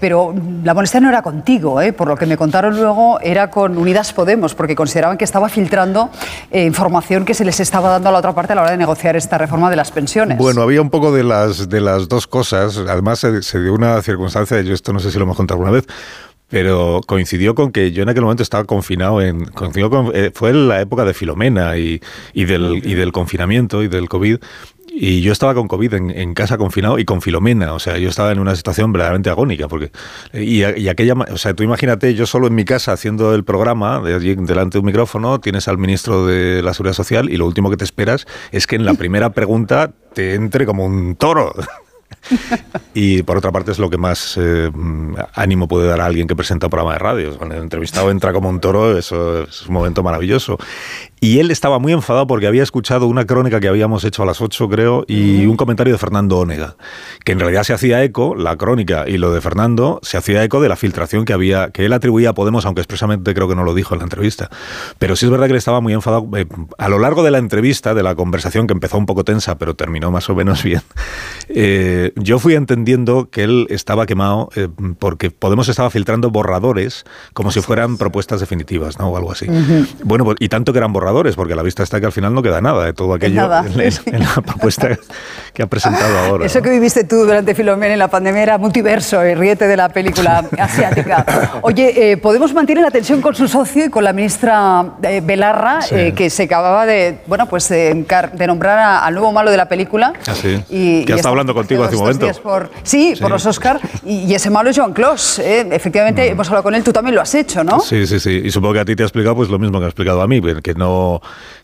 pero 0.00 0.34
la 0.64 0.74
molestia 0.74 1.00
no 1.00 1.08
era 1.08 1.22
contigo, 1.22 1.80
por 1.96 2.08
lo 2.08 2.16
que 2.16 2.26
me 2.26 2.36
contaron 2.36 2.76
luego 2.76 3.20
era 3.20 3.50
con 3.50 3.76
Unidas 3.78 4.12
Podemos, 4.12 4.54
porque 4.54 4.74
consideraban 4.74 5.16
que 5.16 5.24
estaba 5.24 5.48
filtrando 5.48 6.10
eh, 6.50 6.64
información 6.64 7.24
que 7.24 7.34
se 7.34 7.44
les 7.44 7.60
estaba 7.60 7.90
dando 7.90 8.08
a 8.08 8.12
la 8.12 8.18
otra 8.18 8.34
parte 8.34 8.52
a 8.52 8.56
la 8.56 8.62
hora 8.62 8.70
de 8.70 8.76
negociar 8.76 9.16
esta 9.16 9.38
reforma 9.38 9.70
de 9.70 9.76
las 9.76 9.90
pensiones. 9.90 10.38
Bueno, 10.38 10.62
había 10.62 10.82
un 10.82 10.90
poco 10.90 11.12
de 11.12 11.24
las, 11.24 11.68
de 11.68 11.80
las 11.80 12.08
dos 12.08 12.26
cosas. 12.26 12.78
Además, 12.78 13.20
se, 13.20 13.60
dio 13.60 13.74
una 13.74 14.00
circunstancia, 14.02 14.60
yo 14.60 14.74
esto 14.74 14.92
no 14.92 15.00
sé 15.00 15.10
si 15.10 15.18
lo 15.18 15.24
hemos 15.24 15.36
contado 15.36 15.56
alguna 15.60 15.72
vez, 15.72 15.86
pero 16.48 17.00
coincidió 17.06 17.54
con 17.54 17.72
que 17.72 17.92
yo 17.92 18.02
en 18.02 18.08
aquel 18.08 18.22
momento 18.22 18.42
estaba 18.42 18.64
confinado 18.64 19.20
en 19.20 19.44
coincidió 19.46 19.90
con, 19.90 20.10
eh, 20.14 20.30
fue 20.34 20.52
la 20.52 20.80
época 20.80 21.04
de 21.04 21.14
Filomena 21.14 21.76
y, 21.76 22.00
y, 22.32 22.44
del, 22.44 22.82
y 22.84 22.94
del 22.94 23.12
confinamiento 23.12 23.82
y 23.82 23.88
del 23.88 24.08
COVID 24.08 24.38
y 25.00 25.20
yo 25.20 25.32
estaba 25.32 25.54
con 25.54 25.68
COVID 25.68 25.94
en, 25.94 26.34
casa 26.34 26.58
confinado 26.58 26.98
y 26.98 27.04
con 27.04 27.22
Filomena, 27.22 27.72
o 27.72 27.78
sea, 27.78 27.98
yo 27.98 28.08
estaba 28.08 28.32
en 28.32 28.40
una 28.40 28.56
situación 28.56 28.92
verdaderamente 28.92 29.30
agónica, 29.30 29.68
porque 29.68 29.92
y, 30.32 30.62
aquella, 30.62 31.14
o 31.14 31.36
sea, 31.36 31.54
tú 31.54 31.62
imagínate, 31.62 32.14
yo 32.14 32.26
solo 32.26 32.48
en 32.48 32.54
mi 32.56 32.64
casa 32.64 32.92
haciendo 32.92 33.34
el 33.34 33.44
programa, 33.44 34.00
de 34.00 34.14
allí 34.14 34.34
delante 34.34 34.74
de 34.74 34.80
un 34.80 34.86
micrófono, 34.86 35.38
tienes 35.40 35.68
al 35.68 35.78
ministro 35.78 36.26
de 36.26 36.62
la 36.62 36.74
Seguridad 36.74 36.94
Social 36.94 37.30
y 37.30 37.36
lo 37.36 37.46
último 37.46 37.70
que 37.70 37.76
te 37.76 37.84
esperas 37.84 38.26
es 38.50 38.66
que 38.66 38.74
en 38.76 38.84
la 38.84 38.94
primera 38.94 39.30
pregunta 39.30 39.92
te 40.14 40.34
entre 40.34 40.66
como 40.66 40.84
un 40.84 41.14
toro. 41.14 41.54
y 42.94 43.22
por 43.22 43.36
otra 43.36 43.52
parte 43.52 43.72
es 43.72 43.78
lo 43.78 43.90
que 43.90 43.98
más 43.98 44.38
eh, 44.40 44.70
ánimo 45.34 45.68
puede 45.68 45.88
dar 45.88 46.00
a 46.00 46.06
alguien 46.06 46.26
que 46.26 46.36
presenta 46.36 46.66
un 46.66 46.70
programa 46.70 46.94
de 46.94 46.98
radio. 46.98 47.36
Cuando 47.36 47.54
el 47.56 47.62
entrevistado 47.62 48.10
entra 48.10 48.32
como 48.32 48.48
un 48.48 48.60
toro, 48.60 48.96
eso 48.96 49.44
es 49.44 49.66
un 49.66 49.74
momento 49.74 50.02
maravilloso. 50.02 50.58
Y 51.20 51.40
él 51.40 51.50
estaba 51.50 51.78
muy 51.78 51.92
enfadado 51.92 52.26
porque 52.26 52.46
había 52.46 52.62
escuchado 52.62 53.06
una 53.06 53.26
crónica 53.26 53.60
que 53.60 53.68
habíamos 53.68 54.04
hecho 54.04 54.22
a 54.22 54.26
las 54.26 54.40
8, 54.40 54.68
creo, 54.68 55.04
y 55.08 55.46
un 55.46 55.56
comentario 55.56 55.94
de 55.94 55.98
Fernando 55.98 56.38
Ónega, 56.38 56.76
que 57.24 57.32
en 57.32 57.40
realidad 57.40 57.64
se 57.64 57.72
hacía 57.72 58.02
eco, 58.04 58.34
la 58.36 58.56
crónica 58.56 59.04
y 59.08 59.18
lo 59.18 59.32
de 59.32 59.40
Fernando, 59.40 59.98
se 60.02 60.16
hacía 60.16 60.44
eco 60.44 60.60
de 60.60 60.68
la 60.68 60.76
filtración 60.76 61.24
que 61.24 61.32
había, 61.32 61.70
que 61.70 61.86
él 61.86 61.92
atribuía 61.92 62.30
a 62.30 62.34
Podemos, 62.34 62.66
aunque 62.66 62.82
expresamente 62.82 63.34
creo 63.34 63.48
que 63.48 63.56
no 63.56 63.64
lo 63.64 63.74
dijo 63.74 63.94
en 63.94 63.98
la 63.98 64.04
entrevista. 64.04 64.48
Pero 64.98 65.16
sí 65.16 65.26
es 65.26 65.30
verdad 65.30 65.46
que 65.46 65.52
él 65.52 65.58
estaba 65.58 65.80
muy 65.80 65.92
enfadado. 65.92 66.28
Eh, 66.36 66.46
a 66.78 66.88
lo 66.88 67.00
largo 67.00 67.24
de 67.24 67.32
la 67.32 67.38
entrevista, 67.38 67.94
de 67.94 68.04
la 68.04 68.14
conversación, 68.14 68.68
que 68.68 68.72
empezó 68.72 68.96
un 68.96 69.06
poco 69.06 69.24
tensa, 69.24 69.58
pero 69.58 69.74
terminó 69.74 70.12
más 70.12 70.30
o 70.30 70.36
menos 70.36 70.62
bien, 70.68 70.82
eh, 71.48 72.12
yo 72.14 72.38
fui 72.38 72.54
entendiendo 72.54 73.28
que 73.30 73.42
él 73.42 73.66
estaba 73.70 74.06
quemado 74.06 74.50
eh, 74.54 74.68
porque 74.98 75.30
Podemos 75.30 75.68
estaba 75.68 75.90
filtrando 75.90 76.30
borradores 76.30 77.04
como 77.32 77.50
si 77.50 77.60
fueran 77.60 77.96
propuestas 77.96 78.40
definitivas, 78.40 78.98
¿no? 78.98 79.08
O 79.08 79.16
algo 79.16 79.32
así. 79.32 79.46
Bueno, 80.04 80.24
pues, 80.24 80.36
y 80.40 80.48
tanto 80.48 80.72
que 80.72 80.78
eran 80.78 80.92
borradores 80.92 81.07
borradores, 81.08 81.36
porque 81.36 81.54
a 81.54 81.56
la 81.56 81.62
vista 81.62 81.82
está 81.82 82.00
que 82.00 82.06
al 82.06 82.12
final 82.12 82.34
no 82.34 82.42
queda 82.42 82.60
nada 82.60 82.84
de 82.84 82.92
todo 82.92 83.14
aquello 83.14 83.50
en, 83.64 83.80
en, 84.14 84.20
la 84.20 84.42
propuesta 84.44 84.88
que 85.52 85.62
ha 85.62 85.66
presentado 85.66 86.18
ahora. 86.18 86.46
Eso 86.46 86.60
que 86.60 86.70
viviste 86.70 87.04
tú 87.04 87.16
durante 87.24 87.54
Filomena 87.54 87.92
en 87.92 87.98
la 87.98 88.08
pandemia 88.08 88.42
era 88.42 88.58
multiverso, 88.58 89.24
y 89.24 89.34
ríete 89.34 89.66
de 89.66 89.76
la 89.76 89.88
película 89.88 90.44
asiática. 90.58 91.24
Oye, 91.62 92.12
eh, 92.12 92.16
¿podemos 92.16 92.52
mantener 92.52 92.82
la 92.82 92.90
tensión 92.90 93.20
con 93.20 93.34
su 93.34 93.48
socio 93.48 93.86
y 93.86 93.88
con 93.88 94.04
la 94.04 94.12
ministra 94.12 94.96
eh, 95.02 95.22
Belarra, 95.24 95.80
eh, 95.90 96.12
que 96.14 96.30
se 96.30 96.44
acababa 96.44 96.86
de, 96.86 97.20
bueno, 97.26 97.46
pues, 97.46 97.68
de, 97.68 98.06
nombrar 98.46 99.02
al 99.02 99.14
nuevo 99.14 99.32
malo 99.32 99.50
de 99.50 99.56
la 99.56 99.68
película? 99.68 100.12
Ah, 100.26 100.34
sí. 100.34 100.62
y, 100.68 101.04
que 101.04 101.14
ha 101.14 101.16
estado 101.16 101.32
hablando 101.32 101.54
contigo 101.54 101.84
hace 101.84 101.96
un 101.96 102.02
momento. 102.02 102.28
Por, 102.42 102.70
sí, 102.82 103.14
por 103.20 103.30
los 103.30 103.46
Oscar. 103.46 103.80
Y, 104.04 104.34
ese 104.34 104.50
malo 104.50 104.70
es 104.70 104.78
Joan 104.78 104.92
Clos. 104.92 105.38
Efectivamente, 105.38 106.28
mm. 106.28 106.32
hemos 106.32 106.46
hablado 106.48 106.64
con 106.64 106.74
él, 106.74 106.84
tú 106.84 106.92
también 106.92 107.14
lo 107.14 107.22
has 107.22 107.34
hecho, 107.34 107.64
¿no? 107.64 107.80
Sí, 107.80 108.06
sí, 108.06 108.20
sí. 108.20 108.42
Y 108.44 108.50
supongo 108.50 108.74
que 108.74 108.80
a 108.80 108.84
ti 108.84 108.94
te 108.94 109.02
ha 109.02 109.06
explicado 109.06 109.34
pues 109.34 109.48
lo 109.48 109.58
mismo 109.58 109.78
que 109.78 109.86
ha 109.86 109.88
explicado 109.88 110.20
a 110.20 110.28
mí, 110.28 110.40
que 110.62 110.74
no 110.74 110.97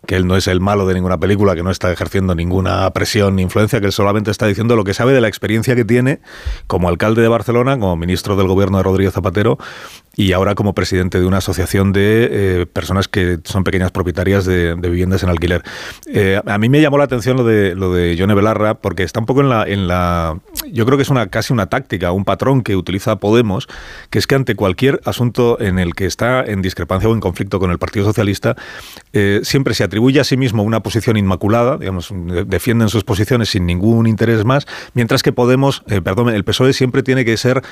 que 0.07 0.17
él 0.17 0.27
no 0.27 0.37
es 0.37 0.47
el 0.49 0.61
malo 0.61 0.87
de 0.87 0.95
ninguna 0.95 1.19
película, 1.19 1.55
que 1.55 1.63
no 1.63 1.71
está 1.71 1.91
ejerciendo 1.91 2.35
ninguna 2.35 2.91
presión 2.91 3.37
ni 3.37 3.43
influencia, 3.43 3.81
que 3.81 3.87
él 3.87 3.93
solamente 3.93 4.31
está 4.31 4.47
diciendo 4.47 4.77
lo 4.77 4.85
que 4.85 4.95
sabe 4.95 5.13
de 5.13 5.21
la 5.21 5.29
experiencia 5.29 5.75
que 5.75 5.85
tiene 5.85 6.21
como 6.67 6.89
alcalde 6.89 7.23
de 7.23 7.29
Barcelona, 7.29 7.79
como 7.79 7.97
ministro 7.97 8.37
del 8.37 8.47
gobierno 8.47 8.79
de 8.79 8.85
Rodríguez 8.85 9.15
Zapatero 9.15 9.59
y 10.17 10.33
ahora 10.33 10.55
como 10.55 10.75
presidente 10.75 11.19
de 11.19 11.27
una 11.27 11.39
asociación 11.39 11.93
de 11.93 12.29
eh, 12.31 12.67
personas 12.67 13.09
que 13.09 13.39
son 13.45 13.65
pequeñas 13.65 13.91
propietarias 13.91 14.45
de, 14.45 14.75
viviendas 14.75 15.23
en 15.23 15.29
alquiler. 15.29 15.63
Eh, 16.07 16.41
a 16.45 16.59
mí 16.59 16.69
me 16.69 16.81
llamó 16.81 16.99
la 16.99 17.05
atención 17.05 17.37
lo 17.37 17.45
de 17.45 17.75
lo 17.75 17.93
de 17.93 18.15
Belarra 18.35 18.75
porque 18.75 19.03
está 19.03 19.21
un 19.21 19.27
poco 19.27 19.41
en 19.41 19.49
la 19.49 19.65
en 19.65 19.89
la 19.89 20.39
yo 20.71 20.87
creo 20.87 20.97
que 20.97 21.03
es 21.03 21.09
una 21.09 21.29
casi 21.29 21.53
una 21.53 21.67
táctica, 21.67 22.13
un 22.13 22.25
patrón 22.25 22.63
que 22.63 22.77
utiliza 22.77 23.17
Podemos, 23.17 23.69
que 24.11 24.19
es 24.19 24.27
que 24.27 24.35
ante 24.35 24.55
cualquier 24.55 25.01
asunto 25.05 25.61
en 25.61 25.79
el 25.79 25.95
que 25.95 26.07
está 26.07 26.45
en 26.45 26.63
discrepancia 26.63 27.09
o 27.09 27.15
en 27.15 27.21
conflicto 27.21 27.59
con 27.59 27.71
el 27.71 27.79
Partido 27.79 28.05
Socialista, 28.05 28.57
eh, 29.13 29.24
siempre 29.43 29.75
se 29.75 29.85
atribuye 29.85 30.20
a 30.20 30.25
sí 30.25 30.36
mismo 30.36 30.62
una 30.62 30.83
posición 30.83 31.17
inmaculada, 31.17 31.78
digamos, 31.78 32.12
defienden 32.47 32.89
sus 32.89 33.05
posiciones 33.05 33.51
sin 33.51 33.67
ningún 33.67 34.07
interés 34.07 34.44
más, 34.44 34.67
mientras 34.94 35.23
que 35.23 35.33
Podemos, 35.35 35.83
perdón, 36.05 36.28
el 36.31 36.44
PSOE 36.44 36.73
siempre 36.73 37.03
tiene 37.03 37.25
que 37.25 37.36
ser 37.36 37.62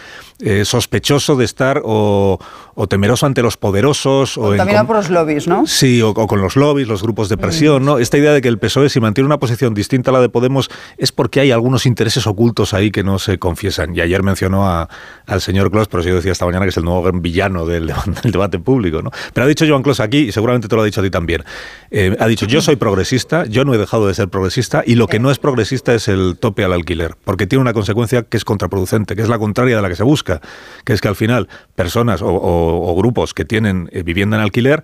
sospechoso 0.64 1.36
de 1.36 1.44
estar 1.44 1.80
o 1.84 2.32
o, 2.74 2.86
temeroso 2.86 3.26
ante 3.26 3.42
los 3.42 3.56
poderosos. 3.56 4.38
O, 4.38 4.54
también 4.56 4.86
por 4.86 4.96
los 4.96 5.10
lobbies, 5.10 5.46
¿no? 5.46 5.66
Sí, 5.66 6.00
o, 6.02 6.14
con 6.14 6.40
los 6.40 6.56
lobbies, 6.56 6.88
los 6.88 7.02
grupos 7.02 7.28
de 7.28 7.36
presión, 7.36 7.84
¿no? 7.84 7.98
Esta 7.98 8.18
idea 8.18 8.32
de 8.32 8.40
que 8.40 8.48
el 8.48 8.58
PSOE, 8.58 8.88
si 8.88 9.00
mantiene 9.00 9.26
una 9.26 9.38
posición 9.38 9.74
distinta 9.74 10.10
a 10.10 10.14
la 10.14 10.20
de 10.20 10.28
Podemos, 10.28 10.70
es 10.96 11.12
porque 11.12 11.40
hay 11.40 11.50
algunos 11.50 11.86
intereses 11.86 12.26
ocultos 12.26 12.74
ahí 12.74 12.90
que 12.90 13.02
no 13.02 13.18
se 13.18 13.38
confiesan. 13.38 13.94
Y 13.94 14.00
ayer 14.00 14.22
mencionó 14.22 14.66
a, 14.66 14.88
al 15.26 15.40
señor 15.40 15.70
Clos, 15.70 15.88
pero 15.88 16.02
yo 16.02 16.14
decía 16.14 16.32
esta 16.32 16.46
mañana 16.46 16.64
que 16.64 16.70
es 16.70 16.76
el 16.76 16.84
nuevo 16.84 17.02
gran 17.02 17.20
villano 17.22 17.66
del, 17.66 17.92
debate 18.24 18.58
público, 18.58 19.02
¿no? 19.02 19.10
Pero 19.32 19.44
ha 19.44 19.48
dicho 19.48 19.66
Joan 19.68 19.82
Clos 19.82 20.00
aquí, 20.00 20.18
y 20.18 20.32
seguramente 20.32 20.68
te 20.68 20.76
lo 20.76 20.82
ha 20.82 20.84
dicho 20.84 21.00
a 21.00 21.04
ti 21.04 21.10
también. 21.10 21.41
Eh, 21.90 22.16
ha 22.18 22.26
dicho, 22.26 22.46
yo 22.46 22.62
soy 22.62 22.76
progresista, 22.76 23.44
yo 23.46 23.64
no 23.64 23.74
he 23.74 23.78
dejado 23.78 24.06
de 24.06 24.14
ser 24.14 24.28
progresista, 24.28 24.82
y 24.86 24.94
lo 24.94 25.06
que 25.06 25.18
no 25.18 25.30
es 25.30 25.38
progresista 25.38 25.94
es 25.94 26.08
el 26.08 26.36
tope 26.38 26.64
al 26.64 26.72
alquiler, 26.72 27.16
porque 27.24 27.46
tiene 27.46 27.60
una 27.60 27.72
consecuencia 27.72 28.22
que 28.22 28.36
es 28.36 28.44
contraproducente, 28.44 29.14
que 29.16 29.22
es 29.22 29.28
la 29.28 29.38
contraria 29.38 29.76
de 29.76 29.82
la 29.82 29.88
que 29.88 29.96
se 29.96 30.04
busca, 30.04 30.40
que 30.84 30.92
es 30.92 31.00
que 31.00 31.08
al 31.08 31.16
final 31.16 31.48
personas 31.74 32.20
o, 32.22 32.94
grupos 32.96 33.34
que 33.34 33.44
tienen 33.44 33.88
eh, 33.92 34.02
vivienda 34.02 34.36
en 34.36 34.42
alquiler 34.42 34.82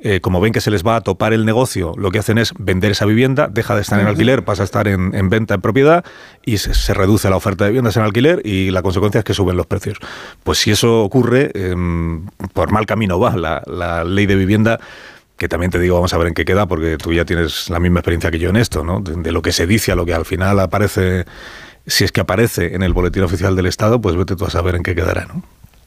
eh, 0.00 0.20
como 0.20 0.40
ven 0.40 0.52
que 0.52 0.60
se 0.60 0.70
les 0.70 0.86
va 0.86 0.94
a 0.94 1.00
topar 1.00 1.32
el 1.32 1.44
negocio, 1.44 1.92
lo 1.96 2.12
que 2.12 2.20
hacen 2.20 2.38
es 2.38 2.54
vender 2.56 2.92
esa 2.92 3.04
vivienda, 3.04 3.48
deja 3.48 3.74
de 3.74 3.80
estar 3.80 3.98
en 3.98 4.06
alquiler, 4.06 4.44
pasa 4.44 4.62
a 4.62 4.64
estar 4.64 4.86
en, 4.86 5.10
venta 5.28 5.54
en 5.54 5.60
propiedad 5.60 6.04
y 6.44 6.58
se, 6.58 6.94
reduce 6.94 7.28
la 7.28 7.34
oferta 7.34 7.64
de 7.64 7.70
viviendas 7.70 7.96
en 7.96 8.04
alquiler 8.04 8.40
y 8.44 8.70
la 8.70 8.82
consecuencia 8.82 9.18
es 9.18 9.24
que 9.24 9.34
suben 9.34 9.56
los 9.56 9.66
precios. 9.66 9.98
Pues 10.44 10.58
si 10.58 10.70
eso 10.70 11.02
ocurre, 11.02 11.50
em, 11.54 12.26
por 12.52 12.70
mal 12.70 12.86
camino 12.86 13.18
va 13.18 13.36
la, 13.36 14.04
ley 14.04 14.26
de 14.26 14.36
vivienda 14.36 14.78
que 15.38 15.48
también 15.48 15.70
te 15.70 15.78
digo, 15.78 15.94
vamos 15.94 16.12
a 16.12 16.18
ver 16.18 16.28
en 16.28 16.34
qué 16.34 16.44
queda, 16.44 16.66
porque 16.66 16.98
tú 16.98 17.12
ya 17.12 17.24
tienes 17.24 17.70
la 17.70 17.78
misma 17.78 18.00
experiencia 18.00 18.30
que 18.30 18.40
yo 18.40 18.50
en 18.50 18.56
esto, 18.56 18.84
¿no? 18.84 19.00
de, 19.00 19.32
lo 19.32 19.40
que 19.40 19.52
se 19.52 19.66
dice 19.66 19.92
a 19.92 19.94
lo 19.94 20.04
que 20.04 20.12
al 20.12 20.24
final 20.24 20.58
aparece, 20.58 21.24
si 21.86 22.04
es 22.04 22.10
que 22.10 22.20
aparece 22.20 22.74
en 22.74 22.82
el 22.82 22.92
boletín 22.92 23.22
oficial 23.22 23.54
del 23.54 23.66
Estado, 23.66 24.00
pues 24.00 24.16
vete 24.16 24.34
tú 24.34 24.44
a 24.44 24.50
saber 24.50 24.74
en 24.74 24.82
qué 24.82 24.94
quedará, 24.94 25.26
¿no? 25.26 25.42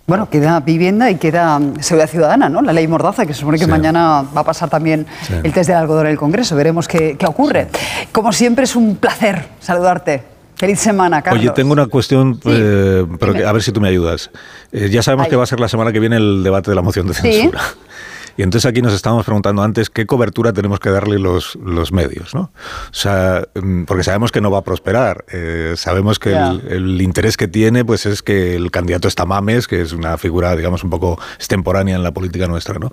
Bueno, 0.07 0.29
queda 0.29 0.59
vivienda 0.61 1.11
y 1.11 1.15
queda 1.15 1.59
mm, 1.59 1.81
seguridad 1.81 2.09
ciudadana, 2.09 2.49
¿no? 2.49 2.61
La 2.61 2.73
ley 2.73 2.87
Mordaza, 2.87 3.25
que 3.25 3.33
se 3.33 3.41
supone 3.41 3.59
que 3.59 3.67
mañana 3.67 4.23
va 4.35 4.41
a 4.41 4.43
pasar 4.43 4.69
también 4.69 5.05
el 5.43 5.53
test 5.53 5.69
del 5.69 5.77
algodón 5.77 6.07
en 6.07 6.13
el 6.13 6.17
Congreso. 6.17 6.55
Veremos 6.55 6.87
qué, 6.87 7.17
ocurre. 7.27 7.67
Como 8.11 8.33
siempre, 8.33 8.63
es 8.63 8.75
un 8.75 8.95
placer 8.95 9.45
saludarte. 9.59 10.23
Feliz 10.55 10.79
semana, 10.79 11.21
Carlos. 11.21 11.41
Oye, 11.41 11.51
tengo 11.51 11.71
una 11.71 11.87
cuestión, 11.87 12.39
eh, 12.45 13.05
pero 13.19 13.47
a 13.47 13.51
ver 13.51 13.63
si 13.63 13.71
tú 13.71 13.79
me 13.79 13.89
ayudas. 13.89 14.31
Eh, 14.71 14.89
ya 14.89 15.01
sabemos 15.01 15.27
que 15.27 15.35
va 15.35 15.43
a 15.43 15.47
ser 15.47 15.59
la 15.59 15.67
semana 15.67 15.91
que 15.91 15.99
viene 15.99 16.17
el 16.17 16.43
debate 16.43 16.71
de 16.71 16.75
la 16.75 16.81
moción 16.81 17.07
de 17.07 17.13
censura. 17.13 17.61
Y 18.37 18.43
entonces 18.43 18.69
aquí 18.69 18.81
nos 18.81 18.93
estábamos 18.93 19.25
preguntando 19.25 19.61
antes 19.61 19.89
qué 19.89 20.05
cobertura 20.05 20.53
tenemos 20.53 20.79
que 20.79 20.89
darle 20.89 21.19
los, 21.19 21.55
los 21.55 21.91
medios, 21.91 22.33
¿no? 22.33 22.41
O 22.41 22.93
sea, 22.93 23.47
mm, 23.55 23.83
porque 23.83 24.03
sabemos 24.03 24.31
que 24.31 24.41
no 24.41 24.51
va 24.51 24.59
a 24.59 24.63
prosperar. 24.63 25.25
Eh, 25.31 25.73
sabemos 25.77 26.19
que 26.19 26.33
el, 26.33 27.01
interés 27.01 27.37
que 27.37 27.47
tiene 27.47 27.85
pues 27.85 28.05
es 28.05 28.21
que 28.21 28.55
el 28.55 28.71
candidato 28.71 29.07
está 29.07 29.25
Mames, 29.25 29.67
que 29.67 29.81
es 29.81 29.93
una 29.93 30.17
figura, 30.17 30.55
digamos, 30.55 30.83
un 30.83 30.89
poco 30.89 31.19
extemporánea 31.35 31.95
en 31.95 32.03
la 32.03 32.11
política 32.11 32.47
nuestra, 32.47 32.79
¿no? 32.79 32.91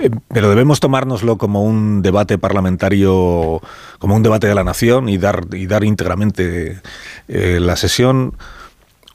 Eh, 0.00 0.10
pero 0.28 0.48
debemos 0.48 0.80
tomárnoslo 0.80 1.38
como 1.38 1.62
un 1.62 2.02
debate 2.02 2.38
parlamentario, 2.38 3.60
como 3.98 4.16
un 4.16 4.22
debate 4.22 4.46
de 4.46 4.54
la 4.54 4.64
nación 4.64 5.08
y 5.08 5.18
dar, 5.18 5.42
y 5.52 5.66
dar 5.66 5.84
íntegramente 5.84 6.80
eh, 7.28 7.58
la 7.60 7.76
sesión 7.76 8.34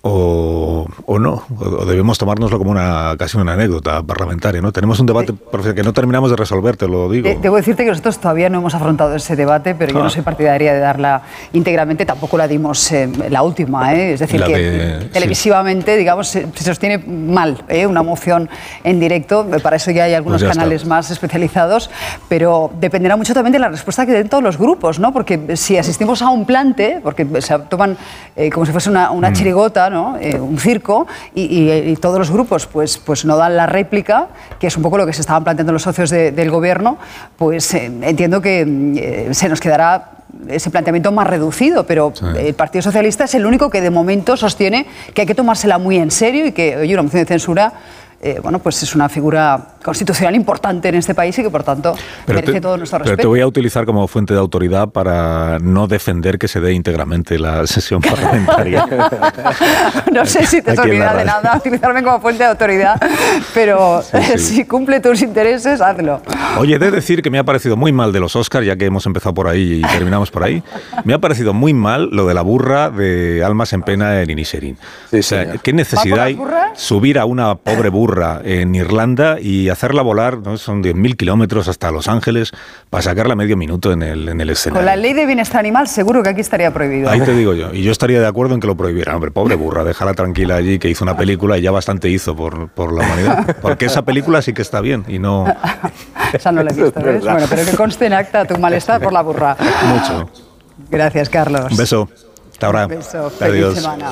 o, 0.03 0.87
o 1.05 1.19
no, 1.19 1.43
o, 1.59 1.85
debemos 1.85 2.17
tomárnoslo 2.17 2.57
como 2.57 2.71
una 2.71 3.15
casi 3.19 3.37
una 3.37 3.53
anécdota 3.53 4.01
parlamentaria, 4.01 4.59
¿no? 4.59 4.71
Tenemos 4.71 4.99
un 4.99 5.05
debate 5.05 5.33
que 5.75 5.83
no 5.83 5.93
terminamos 5.93 6.31
de 6.31 6.37
resolver, 6.37 6.75
te 6.75 6.87
lo 6.87 7.09
digo. 7.09 7.29
debo 7.39 7.55
decirte 7.57 7.83
que 7.83 7.91
nosotros 7.91 8.17
todavía 8.17 8.49
no 8.49 8.59
hemos 8.59 8.73
afrontado 8.73 9.15
ese 9.15 9.35
debate, 9.35 9.75
pero 9.75 9.93
yo 9.93 9.99
no 9.99 10.05
ah. 10.05 10.09
soy 10.09 10.23
partidaria 10.23 10.73
de 10.73 10.79
darla 10.79 11.21
íntegramente, 11.53 12.05
tampoco 12.05 12.37
la 12.37 12.47
dimos 12.47 12.91
eh, 12.91 13.09
la 13.29 13.43
última, 13.43 13.93
¿eh? 13.93 14.13
es 14.13 14.21
decir, 14.21 14.43
que 14.43 15.09
televisivamente, 15.13 15.95
digamos, 15.95 16.29
se, 16.29 16.47
sostiene 16.55 16.97
mal 16.97 17.63
¿eh? 17.67 17.85
una 17.85 18.01
moción 18.01 18.49
en 18.83 18.99
directo, 18.99 19.45
para 19.61 19.75
eso 19.75 19.91
ya 19.91 20.05
hay 20.05 20.15
algunos 20.15 20.41
pues 20.41 20.55
canales 20.55 20.85
más 20.85 21.11
especializados, 21.11 21.91
pero 22.27 22.71
dependerá 22.79 23.17
mucho 23.17 23.35
también 23.35 23.53
de 23.53 23.59
la 23.59 23.69
respuesta 23.69 24.07
que 24.07 24.13
den 24.13 24.29
todos 24.29 24.43
los 24.43 24.57
grupos, 24.57 24.97
¿no? 24.97 25.13
Porque 25.13 25.55
si 25.57 25.77
asistimos 25.77 26.23
a 26.23 26.29
un 26.29 26.45
plante, 26.45 26.99
porque 27.03 27.27
se 27.39 27.59
toman 27.59 27.97
eh, 28.35 28.49
como 28.49 28.65
si 28.65 28.71
fuese 28.71 28.89
una, 28.89 29.11
una 29.11 29.29
mm. 29.29 29.33
chirigota, 29.33 29.90
eh, 30.19 30.39
un 30.39 30.57
circo, 30.57 31.07
y, 31.35 31.95
todos 31.97 32.19
los 32.19 32.31
grupos 32.31 32.65
pues, 32.65 32.97
pues 32.97 33.25
no 33.25 33.37
dan 33.37 33.55
la 33.55 33.65
réplica, 33.65 34.27
que 34.59 34.67
es 34.67 34.77
un 34.77 34.83
poco 34.83 34.97
lo 34.97 35.05
que 35.05 35.13
se 35.13 35.21
estaban 35.21 35.43
planteando 35.43 35.73
los 35.73 35.83
socios 35.83 36.09
del 36.09 36.49
gobierno, 36.49 36.97
pues 37.37 37.73
eh, 37.73 37.91
entiendo 38.01 38.41
que 38.41 38.61
eh, 38.97 39.33
se 39.33 39.49
nos 39.49 39.59
quedará 39.59 40.11
ese 40.47 40.69
planteamiento 40.69 41.11
más 41.11 41.27
reducido, 41.27 41.85
pero 41.85 42.13
el 42.37 42.53
Partido 42.53 42.81
Socialista 42.81 43.25
es 43.25 43.35
el 43.35 43.45
único 43.45 43.69
que 43.69 43.81
de 43.81 43.89
momento 43.89 44.37
sostiene 44.37 44.87
que 45.13 45.21
hay 45.21 45.27
que 45.27 45.35
tomársela 45.35 45.77
muy 45.77 45.97
en 45.97 46.09
serio 46.09 46.45
y 46.45 46.53
que, 46.53 46.77
oye, 46.77 46.93
una 46.93 47.03
moción 47.03 47.23
de 47.23 47.27
censura 47.27 47.73
eh, 48.23 48.39
bueno, 48.41 48.59
pues 48.59 48.83
es 48.83 48.93
una 48.93 49.09
figura 49.09 49.59
constitucional 49.83 50.35
importante 50.35 50.89
en 50.89 50.95
este 50.95 51.15
país 51.15 51.37
y 51.39 51.41
que 51.41 51.49
por 51.49 51.63
tanto 51.63 51.95
merece 52.27 52.61
todo 52.61 52.77
nuestro 52.77 52.99
respeto. 52.99 53.15
Pero 53.17 53.23
te 53.23 53.27
voy 53.27 53.41
a 53.41 53.47
utilizar 53.47 53.83
como 53.83 54.07
fuente 54.07 54.35
de 54.35 54.39
autoridad 54.39 54.89
para 54.89 55.57
no 55.57 55.87
defender 55.87 56.37
que 56.37 56.47
se 56.47 56.59
dé 56.59 56.73
íntegramente 56.73 57.39
la 57.39 57.65
sesión 57.65 57.99
parlamentaria. 58.09 58.85
no 60.13 60.23
sé 60.27 60.45
si 60.45 60.61
te 60.61 60.75
servirá 60.75 61.15
de 61.15 61.25
nada 61.25 61.57
utilizarme 61.57 62.03
como 62.03 62.21
fuente 62.21 62.43
de 62.43 62.49
autoridad, 62.49 63.01
pero 63.55 64.03
si 64.37 64.65
cumple 64.65 64.99
tus 64.99 65.23
intereses, 65.23 65.81
hazlo. 65.81 66.21
Oye, 66.59 66.77
de 66.77 66.91
decir 66.91 67.23
que 67.23 67.31
me 67.31 67.39
ha 67.39 67.43
parecido 67.43 67.75
muy 67.75 67.91
mal 67.91 68.13
de 68.13 68.19
los 68.19 68.35
Oscars, 68.35 68.67
ya 68.67 68.75
que 68.75 68.85
hemos 68.85 69.05
empezado 69.07 69.33
por 69.33 69.47
ahí 69.47 69.81
y 69.83 69.97
terminamos 69.97 70.29
por 70.29 70.43
ahí, 70.43 70.61
me 71.05 71.15
ha 71.15 71.19
parecido 71.19 71.53
muy 71.55 71.73
mal 71.73 72.09
lo 72.11 72.27
de 72.27 72.35
la 72.35 72.43
burra 72.43 72.91
de 72.91 73.43
Almas 73.43 73.73
en 73.73 73.81
Pena 73.81 74.21
en 74.21 74.29
Iniserín. 74.29 74.77
o 75.11 75.21
sea, 75.23 75.53
¿qué 75.57 75.73
necesidad 75.73 76.19
hay 76.25 76.39
subir 76.75 77.17
a 77.17 77.25
una 77.25 77.55
pobre 77.55 77.89
burra 77.89 78.10
en 78.43 78.75
Irlanda 78.75 79.37
y 79.39 79.69
hacerla 79.69 80.01
volar, 80.01 80.39
¿no? 80.39 80.57
son 80.57 80.83
10.000 80.83 81.15
kilómetros 81.15 81.67
hasta 81.67 81.91
Los 81.91 82.07
Ángeles 82.07 82.51
para 82.89 83.01
sacarla 83.01 83.35
medio 83.35 83.57
minuto 83.57 83.91
en 83.91 84.03
el, 84.03 84.29
en 84.29 84.41
el 84.41 84.49
escenario. 84.49 84.79
Con 84.79 84.85
la 84.85 84.95
ley 84.95 85.13
de 85.13 85.25
bienestar 85.25 85.59
animal 85.59 85.87
seguro 85.87 86.23
que 86.23 86.29
aquí 86.29 86.41
estaría 86.41 86.71
prohibido. 86.71 87.09
Ahí 87.09 87.21
te 87.21 87.33
digo 87.33 87.53
yo. 87.53 87.73
Y 87.73 87.83
yo 87.83 87.91
estaría 87.91 88.19
de 88.19 88.27
acuerdo 88.27 88.53
en 88.53 88.59
que 88.59 88.67
lo 88.67 88.75
prohibieran. 88.75 89.15
Hombre, 89.15 89.31
pobre 89.31 89.55
burra, 89.55 89.83
déjala 89.83 90.13
tranquila 90.13 90.55
allí, 90.55 90.79
que 90.79 90.89
hizo 90.89 91.03
una 91.03 91.15
película 91.15 91.57
y 91.57 91.61
ya 91.61 91.71
bastante 91.71 92.09
hizo 92.09 92.35
por, 92.35 92.69
por 92.69 92.93
la 92.93 93.05
humanidad. 93.05 93.57
Porque 93.61 93.85
esa 93.85 94.03
película 94.03 94.41
sí 94.41 94.53
que 94.53 94.61
está 94.61 94.81
bien 94.81 95.05
y 95.07 95.19
no... 95.19 95.45
esa 96.33 96.51
no 96.51 96.63
la 96.63 96.71
he 96.71 96.73
visto, 96.73 97.01
¿ves? 97.01 97.23
Bueno, 97.23 97.45
pero 97.49 97.65
que 97.65 97.75
conste 97.75 98.05
en 98.05 98.13
acta 98.13 98.45
tu 98.45 98.57
malestar 98.57 99.01
por 99.01 99.13
la 99.13 99.21
burra. 99.21 99.57
Mucho. 99.85 100.29
Gracias, 100.89 101.29
Carlos. 101.29 101.71
Un 101.71 101.77
beso. 101.77 102.09
Hasta 102.51 102.65
ahora. 102.67 102.85
Un 102.85 102.89
beso. 102.89 103.29
Feliz 103.29 103.75
semana. 103.75 104.11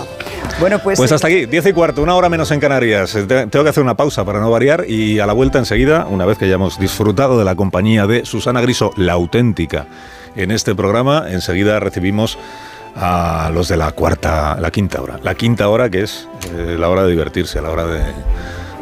Bueno, 0.60 0.80
pues, 0.80 1.00
pues 1.00 1.12
hasta 1.12 1.28
aquí, 1.28 1.46
10 1.46 1.68
y 1.68 1.74
cuarto, 1.74 2.02
una 2.04 2.16
hora 2.16 2.28
menos 2.28 2.52
en 2.52 2.60
Canarias. 2.60 3.18
Tengo 3.28 3.64
que 3.64 3.70
hacer 3.70 3.82
una 3.82 3.96
pausa 3.96 4.26
para 4.26 4.40
no 4.40 4.52
variar 4.52 4.86
y 4.88 5.20
a 5.20 5.26
la 5.26 5.34
vuelta 5.34 5.58
enseguida, 5.58 6.06
una 6.06 6.26
vez 6.26 6.38
que 6.38 6.46
hayamos 6.46 6.80
disfrutado 6.80 7.40
de 7.40 7.46
la 7.46 7.56
compañía 7.56 8.08
de 8.08 8.26
Susana 8.26 8.60
Griso, 8.62 8.92
la 8.98 9.14
auténtica, 9.14 9.88
en 10.36 10.52
este 10.52 10.76
programa, 10.76 11.26
enseguida 11.30 11.80
recibimos 11.80 12.38
a 12.96 13.52
los 13.54 13.68
de 13.70 13.78
la 13.78 13.92
cuarta, 13.94 14.58
la 14.60 14.72
quinta 14.72 15.02
hora. 15.02 15.20
La 15.24 15.36
quinta 15.36 15.70
hora 15.70 15.90
que 15.90 16.02
es 16.02 16.28
eh, 16.54 16.76
la 16.78 16.90
hora 16.90 17.04
de 17.04 17.12
divertirse, 17.12 17.62
la 17.62 17.70
hora 17.70 17.86
de 17.86 18.02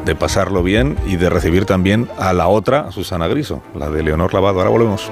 de 0.08 0.16
pasarlo 0.16 0.64
bien 0.64 0.98
y 1.06 1.18
de 1.18 1.30
recibir 1.30 1.66
también 1.66 2.08
a 2.18 2.32
la 2.32 2.48
otra, 2.48 2.92
Susana 2.94 3.28
Griso, 3.28 3.62
la 3.76 3.90
de 3.90 4.02
Leonor 4.04 4.34
Lavado. 4.34 4.60
Ahora 4.60 4.70
volvemos. 4.70 5.12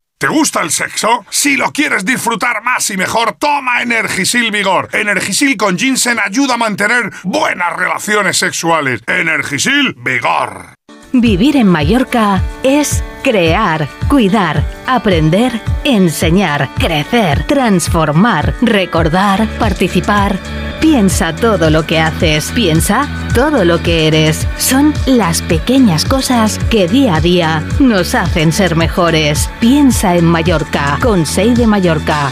¿Te 0.21 0.27
gusta 0.27 0.61
el 0.61 0.69
sexo? 0.69 1.25
Si 1.31 1.57
lo 1.57 1.71
quieres 1.71 2.05
disfrutar 2.05 2.61
más 2.61 2.87
y 2.91 2.95
mejor, 2.95 3.37
toma 3.39 3.81
Energisil 3.81 4.51
Vigor. 4.51 4.87
Energisil 4.93 5.57
con 5.57 5.79
ginseng 5.79 6.19
ayuda 6.19 6.53
a 6.53 6.57
mantener 6.57 7.11
buenas 7.23 7.75
relaciones 7.75 8.37
sexuales. 8.37 9.01
Energisil 9.07 9.95
Vigor. 9.97 10.75
Vivir 11.13 11.57
en 11.57 11.67
Mallorca 11.67 12.41
es 12.63 13.03
crear, 13.21 13.89
cuidar, 14.07 14.63
aprender, 14.87 15.51
enseñar, 15.83 16.69
crecer, 16.79 17.45
transformar, 17.47 18.53
recordar, 18.61 19.45
participar. 19.59 20.39
Piensa 20.79 21.35
todo 21.35 21.69
lo 21.69 21.85
que 21.85 21.99
haces, 21.99 22.51
piensa 22.51 23.09
todo 23.35 23.65
lo 23.65 23.83
que 23.83 24.07
eres. 24.07 24.47
Son 24.57 24.93
las 25.05 25.41
pequeñas 25.41 26.05
cosas 26.05 26.59
que 26.69 26.87
día 26.87 27.15
a 27.15 27.21
día 27.21 27.63
nos 27.79 28.15
hacen 28.15 28.53
ser 28.53 28.77
mejores. 28.77 29.49
Piensa 29.59 30.15
en 30.15 30.23
Mallorca, 30.23 30.97
con 31.01 31.25
de 31.25 31.67
Mallorca. 31.67 32.31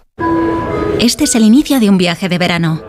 Este 0.99 1.23
es 1.23 1.35
el 1.35 1.43
inicio 1.43 1.79
de 1.79 1.89
un 1.89 1.97
viaje 1.97 2.29
de 2.29 2.37
verano. 2.37 2.81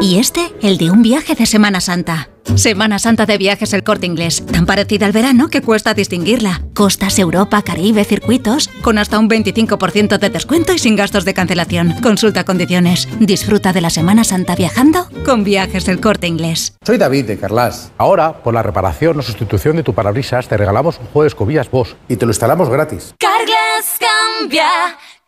Y 0.00 0.18
este, 0.18 0.52
el 0.62 0.78
de 0.78 0.90
un 0.90 1.02
viaje 1.02 1.34
de 1.34 1.46
Semana 1.46 1.80
Santa. 1.80 2.28
Semana 2.56 2.98
Santa 2.98 3.26
de 3.26 3.38
Viajes 3.38 3.72
El 3.72 3.84
Corte 3.84 4.06
Inglés, 4.06 4.44
tan 4.44 4.66
parecida 4.66 5.06
al 5.06 5.12
verano 5.12 5.48
que 5.48 5.62
cuesta 5.62 5.94
distinguirla. 5.94 6.62
Costas, 6.74 7.18
Europa, 7.18 7.62
Caribe, 7.62 8.04
circuitos, 8.04 8.68
con 8.82 8.98
hasta 8.98 9.18
un 9.18 9.28
25% 9.28 10.18
de 10.18 10.30
descuento 10.30 10.72
y 10.72 10.78
sin 10.78 10.96
gastos 10.96 11.24
de 11.24 11.34
cancelación. 11.34 11.94
Consulta 12.02 12.44
condiciones. 12.44 13.08
Disfruta 13.20 13.72
de 13.72 13.80
la 13.80 13.90
Semana 13.90 14.24
Santa 14.24 14.56
viajando 14.56 15.06
con 15.24 15.44
Viajes 15.44 15.86
El 15.88 16.00
Corte 16.00 16.26
Inglés. 16.26 16.76
Soy 16.84 16.98
David 16.98 17.26
de 17.26 17.38
Carlas. 17.38 17.92
Ahora, 17.98 18.42
por 18.42 18.52
la 18.54 18.62
reparación 18.62 19.18
o 19.18 19.22
sustitución 19.22 19.76
de 19.76 19.82
tu 19.82 19.94
parabrisas, 19.94 20.48
te 20.48 20.56
regalamos 20.56 20.98
un 20.98 21.06
juego 21.06 21.22
de 21.22 21.28
escobillas 21.28 21.70
Bosch 21.70 21.94
y 22.08 22.16
te 22.16 22.26
lo 22.26 22.32
instalamos 22.32 22.68
gratis. 22.68 23.14
Carglass 23.18 23.98
cambia. 23.98 24.68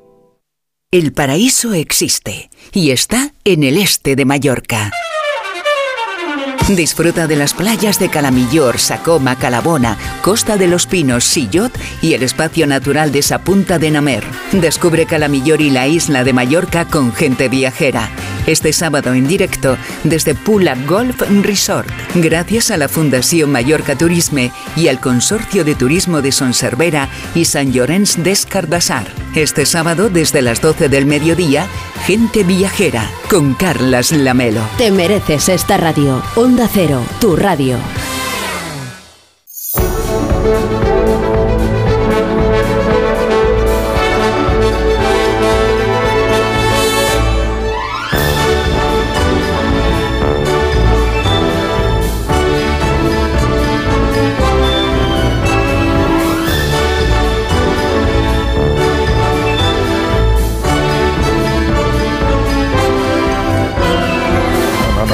El 0.92 1.14
paraíso 1.14 1.74
existe 1.74 2.50
y 2.74 2.92
está 2.92 3.34
en 3.46 3.64
el 3.64 3.78
este 3.78 4.18
de 4.18 4.26
Mallorca. 4.26 4.92
Disfruta 6.70 7.28
de 7.28 7.36
las 7.36 7.54
playas 7.54 8.00
de 8.00 8.10
Calamillor, 8.10 8.80
Sacoma, 8.80 9.36
Calabona, 9.36 9.98
Costa 10.22 10.58
de 10.58 10.68
los 10.68 10.86
Pinos, 10.86 11.26
Sillot 11.26 11.72
y 12.02 12.14
el 12.14 12.24
espacio 12.24 12.66
natural 12.66 13.12
de 13.12 13.22
Sapunta 13.22 13.78
de 13.78 13.92
Namer. 13.92 14.24
Descubre 14.54 15.06
Calamillor 15.06 15.60
y 15.60 15.70
la 15.70 15.88
isla 15.88 16.24
de 16.24 16.34
Mallorca 16.34 16.86
con 16.86 17.14
gente 17.14 17.50
viajera. 17.50 18.10
Este 18.48 18.74
sábado 18.74 19.14
en 19.14 19.28
directo 19.28 19.78
desde 20.04 20.36
Pula 20.36 20.76
Golf 20.88 21.22
Resort, 21.44 21.90
gracias 22.16 22.72
a 22.72 22.78
la 22.78 22.90
Fundación 22.90 23.52
Mallorca 23.52 23.98
Turisme 23.98 24.52
y 24.76 24.88
al 24.88 25.00
Consorcio 25.00 25.64
de 25.64 25.76
Turismo 25.76 26.22
de 26.22 26.32
Sonservera 26.32 27.10
y 27.36 27.46
San 27.46 27.72
Llorenç 27.72 28.18
d'Escardassar. 28.18 29.08
Este 29.36 29.66
sábado 29.66 30.10
desde 30.10 30.42
las 30.42 30.62
12 30.62 30.90
del 30.90 31.06
mediodía, 31.06 31.68
gente 32.06 32.44
viajera 32.44 33.10
con 33.30 33.54
Carlas 33.54 34.12
Lamelo. 34.12 34.62
Te 34.78 34.92
mereces 34.92 35.50
esta 35.50 35.78
radio. 35.78 36.22
Onda 36.36 36.68
Cero, 36.72 37.04
tu 37.20 37.36
radio. 37.36 37.78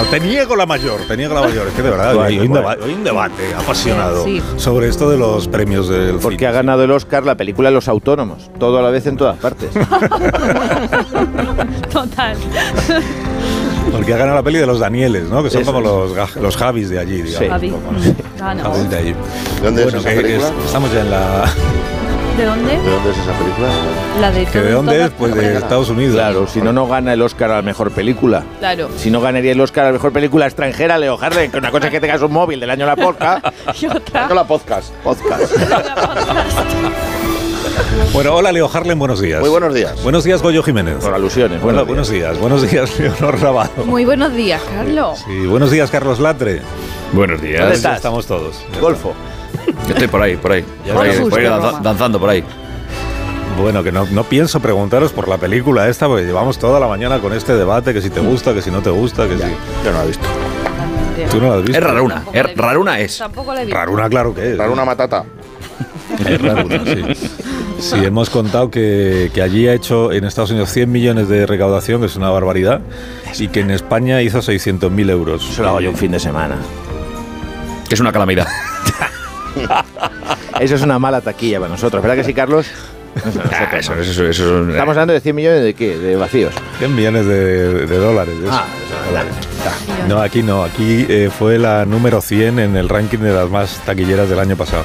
Te 0.09 0.19
niego 0.21 0.55
la 0.55 0.65
mayor, 0.65 1.01
te 1.07 1.17
niego 1.17 1.33
la 1.33 1.41
mayor. 1.41 1.67
Es 1.67 1.73
que 1.73 1.81
de 1.81 1.89
verdad, 1.89 2.21
hay, 2.23 2.39
un 2.39 2.47
bueno. 2.49 2.69
deba- 2.69 2.77
hay 2.85 2.93
un 2.93 3.03
debate 3.03 3.53
apasionado 3.57 4.23
Sí. 4.23 4.41
sobre 4.57 4.87
esto 4.87 5.09
de 5.09 5.17
los 5.17 5.47
premios 5.47 5.89
del 5.89 6.17
Porque 6.17 6.47
ha 6.47 6.51
ganado 6.51 6.83
el 6.83 6.91
Oscar 6.91 7.25
la 7.25 7.35
película 7.35 7.71
Los 7.71 7.87
Autónomos. 7.87 8.49
Todo 8.59 8.79
a 8.79 8.81
la 8.81 8.89
vez 8.89 9.05
en 9.07 9.17
todas 9.17 9.37
partes. 9.37 9.69
Total. 11.91 12.37
Porque 13.91 14.13
ha 14.13 14.17
ganado 14.17 14.35
la 14.37 14.43
peli 14.43 14.59
de 14.59 14.65
los 14.67 14.79
Danieles, 14.79 15.29
¿no? 15.29 15.43
Que 15.43 15.49
son 15.49 15.61
Eso 15.61 15.73
como 15.73 15.85
los, 15.85 16.35
los 16.35 16.57
Javis 16.57 16.89
de 16.89 16.99
allí, 16.99 17.21
digamos. 17.21 17.49
Javi. 17.49 17.69
Como- 17.71 17.91
Ah, 18.39 18.53
no. 18.53 18.63
Javis 18.63 18.89
de 18.89 18.97
allí. 18.97 19.15
dónde 19.63 19.81
es 19.83 19.93
Bueno, 19.93 19.99
esa 19.99 20.09
que 20.09 20.15
película? 20.21 20.47
es- 20.49 20.65
estamos 20.65 20.93
ya 20.93 21.01
en 21.01 21.11
la... 21.11 21.45
¿De 22.37 22.45
dónde? 22.45 22.77
¿De 22.77 22.89
dónde 22.91 23.09
es 23.11 23.17
esa 23.17 23.31
película? 23.33 23.67
La 24.21 24.31
de 24.31 24.45
¿Que 24.45 24.59
de 24.61 24.71
dónde 24.71 25.03
es? 25.05 25.09
Pues 25.11 25.33
de 25.33 25.57
Estados 25.57 25.89
Unidos. 25.89 26.13
Claro, 26.15 26.45
si 26.47 26.61
no, 26.61 26.71
no 26.71 26.87
gana 26.87 27.13
el 27.13 27.21
Oscar 27.23 27.49
a 27.51 27.55
la 27.55 27.61
mejor 27.63 27.89
película. 27.91 28.43
Claro. 28.59 28.89
Si 28.95 29.09
no 29.09 29.21
ganaría 29.21 29.53
el 29.53 29.59
Oscar 29.61 29.85
a 29.85 29.87
la 29.87 29.93
mejor 29.93 30.11
película 30.11 30.45
extranjera, 30.45 30.99
Leo 30.99 31.17
Harlem, 31.19 31.49
que 31.49 31.57
una 31.57 31.71
cosa 31.71 31.87
es 31.87 31.91
que 31.91 31.99
tengas 31.99 32.21
un 32.21 32.31
móvil 32.31 32.59
del 32.59 32.69
año 32.69 32.85
la 32.85 32.95
podcast. 32.95 33.45
Y 33.81 33.87
otra. 33.87 34.27
No 34.27 34.35
la 34.35 34.43
podcast. 34.45 34.93
Podcast. 35.03 35.51
Bueno, 38.13 38.35
hola 38.35 38.51
Leo 38.51 38.69
Harlem, 38.71 38.99
buenos 38.99 39.19
días. 39.19 39.39
Muy 39.39 39.49
buenos 39.49 39.73
días. 39.73 40.03
Buenos 40.03 40.23
días, 40.23 40.41
Goyo 40.43 40.61
Jiménez. 40.61 40.97
Por 41.03 41.13
alusiones. 41.15 41.57
Hola, 41.63 41.83
buenos 41.83 41.87
buenos 41.87 42.09
días. 42.09 42.39
Buenos 42.39 42.69
días, 42.69 42.99
Leonor 42.99 43.39
Rabado. 43.41 43.83
Muy 43.85 44.05
buenos 44.05 44.33
días, 44.35 44.61
Carlos. 44.71 45.25
Y 45.27 45.47
buenos 45.47 45.71
días, 45.71 45.89
Carlos 45.89 46.19
Latre. 46.19 46.61
Buenos 47.13 47.41
días. 47.41 47.83
estamos 47.83 48.27
todos. 48.27 48.63
Golfo. 48.79 49.13
Yo 49.87 49.93
estoy 49.93 50.07
por 50.07 50.21
ahí, 50.21 50.35
por 50.37 50.51
ahí. 50.51 50.63
Por 50.93 51.03
ahí, 51.03 51.09
estamos. 51.11 51.29
por 51.29 51.39
ahí 51.39 51.45
danza- 51.45 51.67
Roma. 51.69 51.79
danzando 51.83 52.19
por 52.19 52.29
ahí. 52.29 52.43
Bueno, 53.59 53.83
que 53.83 53.91
no, 53.91 54.05
no 54.11 54.23
pienso 54.23 54.59
preguntaros 54.59 55.11
por 55.11 55.27
la 55.27 55.37
película 55.37 55.87
esta, 55.87 56.07
porque 56.07 56.25
llevamos 56.25 56.59
toda 56.59 56.79
la 56.79 56.87
mañana 56.87 57.19
con 57.19 57.33
este 57.33 57.53
debate, 57.55 57.93
que 57.93 58.01
si 58.01 58.09
te 58.09 58.19
gusta, 58.19 58.53
que 58.53 58.61
si 58.61 58.69
no 58.69 58.81
te 58.81 58.91
gusta, 58.91 59.27
que 59.27 59.35
si... 59.35 59.43
Yo 59.83 59.91
no 59.91 59.97
la 59.97 60.03
he 60.03 60.07
visto. 60.07 60.27
Tú 61.31 61.41
no 61.41 61.47
la 61.49 61.55
has 61.55 61.61
visto. 61.63 61.77
Es 61.77 61.83
raruna. 61.83 62.23
Es, 62.33 62.55
raruna 62.55 62.99
es. 62.99 63.17
Tampoco 63.17 63.53
la 63.53 63.61
he 63.63 63.65
visto. 63.65 63.79
Raruna, 63.79 64.09
claro 64.09 64.35
que 64.35 64.51
es. 64.51 64.57
Raruna 64.57 64.85
matata. 64.85 65.23
Es 66.25 66.41
raruna, 66.41 66.81
sí. 66.85 67.29
Sí, 67.79 67.95
hemos 68.05 68.29
contado 68.29 68.69
que, 68.71 69.31
que 69.33 69.41
allí 69.41 69.67
ha 69.67 69.73
hecho 69.73 70.11
en 70.11 70.23
Estados 70.25 70.51
Unidos 70.51 70.69
100 70.71 70.91
millones 70.91 71.27
de 71.27 71.45
recaudación, 71.47 71.99
que 72.01 72.07
es 72.07 72.15
una 72.15 72.29
barbaridad, 72.29 72.81
y 73.39 73.47
que 73.49 73.59
en 73.61 73.71
España 73.71 74.21
hizo 74.21 74.39
600.000 74.39 75.09
euros. 75.09 75.47
Eso 75.49 75.63
lo 75.63 75.69
hago 75.69 75.81
yo 75.81 75.89
un 75.89 75.97
fin 75.97 76.11
de 76.11 76.19
semana. 76.19 76.55
Que 77.89 77.95
es 77.95 78.01
una 78.01 78.11
calamidad. 78.11 78.47
Eso 80.59 80.75
es 80.75 80.81
una 80.81 80.99
mala 80.99 81.21
taquilla 81.21 81.59
para 81.59 81.71
nosotros. 81.71 82.01
¿Verdad 82.01 82.15
que 82.17 82.23
sí, 82.23 82.33
Carlos? 82.33 82.67
Ah, 83.51 83.75
eso, 83.77 83.93
eso, 83.95 84.11
eso, 84.11 84.25
eso 84.27 84.61
es- 84.63 84.69
Estamos 84.69 84.93
hablando 84.95 85.13
de 85.13 85.19
100 85.21 85.35
millones 85.35 85.63
de 85.63 85.73
qué? 85.73 85.97
De 85.97 86.15
vacíos. 86.15 86.53
100 86.77 86.95
millones 86.95 87.25
de, 87.25 87.87
de 87.87 87.97
dólares. 87.97 88.35
eso. 88.43 88.51
Ah, 88.51 88.65
No, 90.07 90.21
aquí 90.21 90.43
no, 90.43 90.63
aquí 90.63 91.05
eh, 91.09 91.29
fue 91.35 91.57
la 91.57 91.83
número 91.85 92.21
100 92.21 92.59
en 92.59 92.75
el 92.77 92.87
ranking 92.87 93.17
de 93.17 93.33
las 93.33 93.49
más 93.49 93.79
taquilleras 93.85 94.29
del 94.29 94.39
año 94.39 94.55
pasado. 94.55 94.83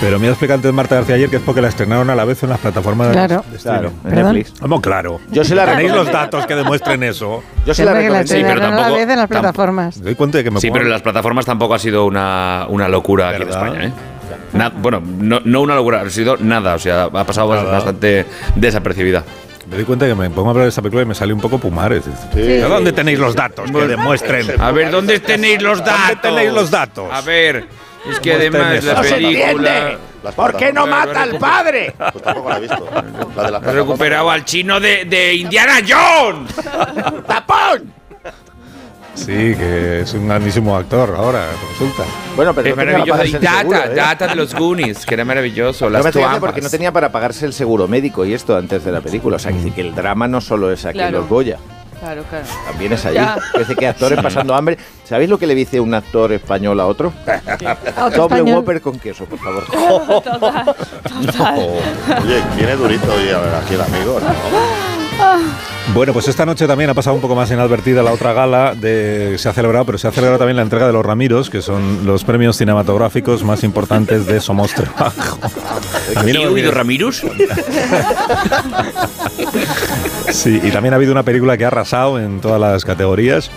Pero 0.00 0.20
me 0.20 0.28
ha 0.28 0.30
explicado 0.30 0.58
antes 0.58 0.72
Marta 0.72 0.94
García 0.94 1.16
ayer 1.16 1.28
que 1.28 1.36
es 1.36 1.42
porque 1.42 1.60
la 1.60 1.68
estrenaron 1.68 2.08
a 2.10 2.14
la 2.14 2.24
vez 2.24 2.40
en 2.44 2.50
las 2.50 2.58
plataformas 2.60 3.08
Claro. 3.10 3.44
de. 3.50 3.58
Claro, 3.58 3.92
en. 4.04 4.14
Netflix. 4.14 4.54
Vamos, 4.60 4.80
claro. 4.80 5.20
Yo 5.30 5.42
se 5.44 5.54
la 5.56 5.66
¿Tenéis 5.66 5.92
los 5.92 6.10
datos 6.10 6.46
que 6.46 6.54
demuestren 6.54 7.02
eso? 7.02 7.42
Yo 7.66 7.74
se 7.74 7.84
la 7.84 7.94
recomiendo. 7.94 8.26
Sí, 8.28 8.34
pero 8.34 8.48
estrenaron 8.48 8.62
a 8.62 8.70
la 8.70 8.76
tampoco- 8.82 8.94
vez 8.96 9.02
en 9.02 9.08
las 9.08 9.16
tampoco- 9.28 9.40
plataformas. 9.40 10.02
Doy 10.02 10.14
cuenta 10.14 10.38
de 10.38 10.44
que 10.44 10.50
me 10.52 10.60
Sí, 10.60 10.70
pero 10.70 10.84
en 10.84 10.90
las 10.90 11.02
plataformas 11.02 11.44
tampoco 11.46 11.74
ha 11.74 11.78
sido 11.80 12.04
una, 12.06 12.66
una 12.68 12.88
locura 12.88 13.30
aquí 13.30 13.42
en. 13.42 13.48
España, 13.48 13.84
¿eh? 13.86 13.92
Na- 14.52 14.68
bueno, 14.70 15.02
no, 15.04 15.40
no 15.44 15.60
una 15.60 15.74
locura, 15.74 16.00
ha 16.02 16.10
sido 16.10 16.36
nada, 16.38 16.74
o 16.74 16.78
sea, 16.78 17.04
ha 17.04 17.24
pasado 17.24 17.54
Nada. 17.54 17.70
bastante 17.70 18.26
desapercibida. 18.56 19.24
Me 19.70 19.76
doy 19.76 19.84
cuenta 19.84 20.06
que 20.06 20.14
me 20.14 20.28
pongo 20.30 20.48
a 20.48 20.50
hablar 20.50 20.64
de 20.64 20.68
esta 20.70 20.82
película 20.82 21.02
y 21.02 21.06
me 21.06 21.14
sale 21.14 21.32
un 21.32 21.40
poco 21.40 21.58
Pumares. 21.58 22.04
Sí. 22.34 22.60
¿A 22.60 22.68
¿Dónde 22.68 22.92
tenéis 22.92 23.18
los 23.18 23.34
datos 23.34 23.70
que 23.70 23.86
demuestren? 23.86 24.60
A 24.60 24.70
ver, 24.72 24.90
¿dónde 24.90 25.20
tenéis 25.20 25.62
los 25.62 25.78
datos? 25.78 26.00
¿Dónde 26.08 26.20
tenéis 26.22 26.52
los 26.52 26.70
datos? 26.70 27.08
A 27.10 27.20
ver, 27.22 27.68
es 28.10 28.20
que 28.20 28.34
además 28.34 28.84
la 28.84 28.94
No 28.94 29.04
se 29.04 29.14
película 29.14 29.98
¿Por 30.36 30.56
qué 30.56 30.72
no 30.72 30.86
mata 30.86 31.22
al 31.22 31.36
padre? 31.38 31.94
Pues 32.12 32.22
tampoco 32.22 32.48
la 32.50 32.58
he 32.58 32.60
visto. 32.60 32.88
La 33.36 33.42
de 33.44 33.50
las 33.50 33.62
recuperado 33.62 34.30
al 34.30 34.44
chino 34.44 34.78
de, 34.78 35.04
de 35.04 35.34
Indiana 35.34 35.80
Jones. 35.86 36.54
¡Tapón! 37.26 37.92
Sí, 39.14 39.54
que 39.54 40.00
es 40.00 40.14
un 40.14 40.26
grandísimo 40.26 40.74
actor 40.76 41.14
ahora, 41.16 41.46
resulta. 41.72 42.02
Bueno, 42.34 42.54
pero 42.54 42.68
Es 42.70 42.76
no 42.76 42.84
maravilloso. 42.84 43.24
Y 43.24 43.32
Data, 43.32 43.58
seguro, 43.58 43.78
¿eh? 43.84 43.94
Data 43.94 44.26
de 44.28 44.34
los 44.34 44.54
Goonies, 44.54 45.04
que 45.06 45.14
era 45.14 45.24
maravilloso. 45.24 45.84
No 45.84 45.90
Las 45.90 46.00
me 46.00 46.10
gracia 46.10 46.20
tuambas. 46.22 46.40
porque 46.40 46.60
no 46.62 46.70
tenía 46.70 46.92
para 46.92 47.12
pagarse 47.12 47.44
el 47.46 47.52
seguro 47.52 47.86
médico 47.88 48.24
y 48.24 48.32
esto 48.32 48.56
antes 48.56 48.84
de 48.84 48.90
la 48.92 49.00
película. 49.02 49.36
O 49.36 49.38
sea, 49.38 49.52
que 49.52 49.80
el 49.80 49.94
drama 49.94 50.26
no 50.28 50.40
solo 50.40 50.72
es 50.72 50.84
aquí 50.86 50.98
en 50.98 51.04
Claro. 51.08 51.18
los 51.20 51.28
Goya, 51.28 51.58
Claro, 52.00 52.24
claro. 52.28 52.44
también 52.66 52.92
es 52.94 53.04
allí. 53.04 53.14
Ya. 53.16 53.38
Que 53.52 53.58
dice 53.60 53.76
que 53.76 53.86
actores 53.86 54.20
pasando 54.20 54.54
hambre. 54.54 54.76
¿Sabéis 55.04 55.28
lo 55.30 55.38
que 55.38 55.46
le 55.46 55.54
dice 55.54 55.78
un 55.78 55.92
actor 55.94 56.32
español 56.32 56.80
a 56.80 56.86
otro? 56.86 57.12
A 57.96 58.06
otro 58.06 58.22
Doble 58.22 58.38
español. 58.38 58.56
Whopper 58.58 58.80
con 58.80 58.98
queso, 58.98 59.24
por 59.26 59.38
favor. 59.38 59.64
Total, 60.22 60.40
total. 60.40 60.74
Oye, 62.24 62.42
viene 62.56 62.76
durito 62.76 63.12
hoy 63.12 63.28
a 63.28 63.38
ver 63.38 63.54
aquí 63.54 63.74
el 63.74 63.80
amigo, 63.82 64.18
¿no? 64.20 64.91
Bueno, 65.94 66.12
pues 66.12 66.28
esta 66.28 66.46
noche 66.46 66.66
también 66.66 66.88
ha 66.90 66.94
pasado 66.94 67.14
un 67.16 67.20
poco 67.22 67.34
más 67.34 67.50
inadvertida 67.50 68.02
la 68.02 68.12
otra 68.12 68.32
gala 68.32 68.74
de 68.74 69.34
se 69.38 69.48
ha 69.48 69.52
celebrado, 69.52 69.84
pero 69.84 69.98
se 69.98 70.08
ha 70.08 70.12
celebrado 70.12 70.38
también 70.38 70.56
la 70.56 70.62
entrega 70.62 70.86
de 70.86 70.92
los 70.92 71.04
Ramiros, 71.04 71.50
que 71.50 71.60
son 71.60 72.06
los 72.06 72.24
premios 72.24 72.56
cinematográficos 72.56 73.44
más 73.44 73.62
importantes 73.64 74.24
de 74.26 74.40
Somos 74.40 74.72
Trabajo. 74.74 75.38
A 76.16 76.22
mí 76.22 76.32
no 76.32 76.38
¿He 76.40 76.42
me 76.44 76.48
oído 76.48 76.70
olvides- 76.70 76.74
Ramirus? 76.74 77.22
Sí, 80.30 80.60
y 80.62 80.70
también 80.70 80.94
ha 80.94 80.96
habido 80.96 81.12
una 81.12 81.22
película 81.24 81.56
que 81.58 81.64
ha 81.64 81.68
arrasado 81.68 82.18
en 82.18 82.40
todas 82.40 82.60
las 82.60 82.84
categorías. 82.84 83.50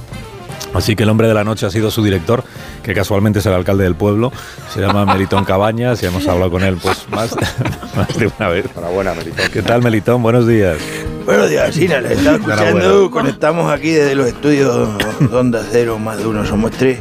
Así 0.75 0.95
que 0.95 1.03
el 1.03 1.09
hombre 1.09 1.27
de 1.27 1.33
la 1.33 1.43
noche 1.43 1.65
ha 1.65 1.69
sido 1.69 1.89
su 1.89 2.03
director, 2.03 2.43
que 2.83 2.93
casualmente 2.93 3.39
es 3.39 3.45
el 3.45 3.53
alcalde 3.53 3.85
del 3.85 3.95
pueblo. 3.95 4.31
Se 4.73 4.81
llama 4.81 5.05
Melitón 5.13 5.45
Cabañas 5.45 6.03
y 6.03 6.05
hemos 6.05 6.27
hablado 6.27 6.51
con 6.51 6.63
él 6.63 6.77
pues 6.81 7.07
más, 7.09 7.35
más 7.95 8.17
de 8.17 8.27
una 8.37 8.49
vez. 8.49 8.65
Enhorabuena, 8.75 9.13
Melitón. 9.13 9.45
¿Qué 9.51 9.61
tal, 9.61 9.81
Melitón? 9.81 10.21
Buenos 10.21 10.47
días. 10.47 10.77
Buenos 11.25 11.49
días, 11.49 11.73
Sina, 11.73 12.01
les 12.01 12.19
estaba 12.19 12.37
escuchando. 12.37 13.09
Conectamos 13.09 13.71
aquí 13.71 13.91
desde 13.91 14.15
los 14.15 14.27
estudios 14.27 14.89
Onda 15.31 15.65
Cero, 15.71 15.97
más 15.97 16.17
de 16.19 16.27
uno 16.27 16.45
somos 16.45 16.71
tres. 16.71 16.99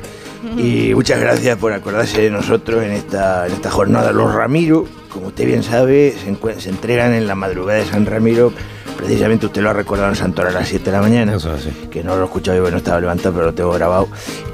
Y 0.56 0.94
muchas 0.94 1.20
gracias 1.20 1.56
por 1.58 1.72
acordarse 1.72 2.22
de 2.22 2.30
nosotros 2.30 2.82
en 2.82 2.92
esta, 2.92 3.46
en 3.46 3.54
esta 3.54 3.70
jornada. 3.70 4.12
Los 4.12 4.32
Ramiro, 4.32 4.86
como 5.08 5.28
usted 5.28 5.46
bien 5.46 5.62
sabe, 5.62 6.14
se, 6.22 6.60
se 6.60 6.68
entregan 6.68 7.12
en 7.12 7.26
la 7.26 7.34
madrugada 7.34 7.80
de 7.80 7.86
San 7.86 8.06
Ramiro. 8.06 8.52
Precisamente 8.96 9.46
usted 9.46 9.60
lo 9.62 9.70
ha 9.70 9.72
recordado 9.72 10.08
en 10.08 10.16
Santor 10.16 10.46
a 10.46 10.50
las 10.50 10.68
7 10.68 10.84
de 10.84 10.92
la 10.92 11.00
mañana. 11.02 11.34
Eso 11.36 11.54
es 11.54 11.66
así. 11.66 11.70
Que 11.90 12.02
no 12.02 12.16
lo 12.16 12.22
he 12.22 12.24
escuchado 12.24 12.56
y 12.56 12.60
bueno, 12.60 12.76
estaba 12.78 13.00
levantado, 13.00 13.34
pero 13.34 13.46
lo 13.46 13.54
tengo 13.54 13.72
grabado. 13.72 14.08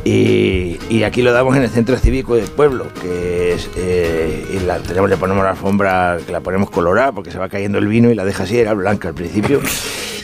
Y, 0.05 0.78
y 0.89 1.02
aquí 1.05 1.23
lo 1.23 1.33
damos 1.33 1.57
en 1.57 1.62
el 1.62 1.69
centro 1.70 1.97
cívico 1.97 2.35
del 2.36 2.47
pueblo, 2.47 2.86
que 3.01 3.52
es. 3.52 3.70
eh, 3.77 4.44
y 4.55 4.60
la, 4.67 4.78
tenemos, 4.78 5.09
le 5.10 5.17
ponemos 5.17 5.44
la 5.44 5.51
alfombra, 5.51 6.19
que 6.25 6.33
la 6.33 6.41
ponemos 6.41 6.70
colorada 6.70 7.12
porque 7.12 7.31
se 7.31 7.39
va 7.39 7.49
cayendo 7.49 7.78
el 7.78 7.86
vino 7.86 8.10
y 8.10 8.15
la 8.15 8.25
deja 8.25 8.44
así, 8.44 8.59
era 8.59 8.75
blanca 8.75 9.09
al 9.09 9.15
principio. 9.15 9.60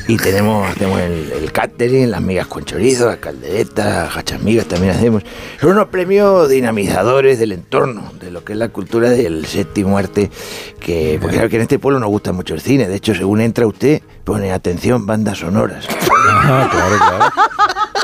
Y 0.09 0.17
tenemos, 0.19 0.69
hacemos 0.71 1.01
el, 1.01 1.33
el 1.33 1.51
catering, 1.53 2.11
las 2.11 2.23
migas 2.23 2.47
con 2.47 2.65
chorizo, 2.65 3.07
las 3.07 3.17
calderetas, 3.17 4.15
gachas 4.15 4.41
migas 4.41 4.67
también 4.67 4.93
hacemos. 4.95 5.25
Son 5.61 5.71
unos 5.71 5.89
premios 5.89 6.49
dinamizadores 6.49 7.41
del 7.41 7.51
entorno, 7.53 8.13
de 8.21 8.31
lo 8.31 8.45
que 8.45 8.53
es 8.53 8.59
la 8.59 8.69
cultura 8.69 9.11
del 9.11 9.47
séptimo 9.47 9.99
arte, 9.99 10.31
que, 10.79 11.19
porque 11.21 11.37
claro 11.37 11.49
que 11.51 11.57
en 11.57 11.63
este 11.63 11.81
pueblo 11.81 11.99
nos 11.99 12.09
gusta 12.09 12.33
mucho 12.33 12.55
el 12.55 12.61
cine. 12.61 12.87
De 12.87 12.95
hecho, 12.95 13.15
según 13.15 13.41
entra 13.41 13.67
usted, 13.67 14.01
pone 14.23 14.53
atención, 14.53 15.07
bandas 15.07 15.39
sonoras. 15.39 15.87
Ah, 16.29 16.69
claro, 16.71 16.97
claro. 16.99 17.33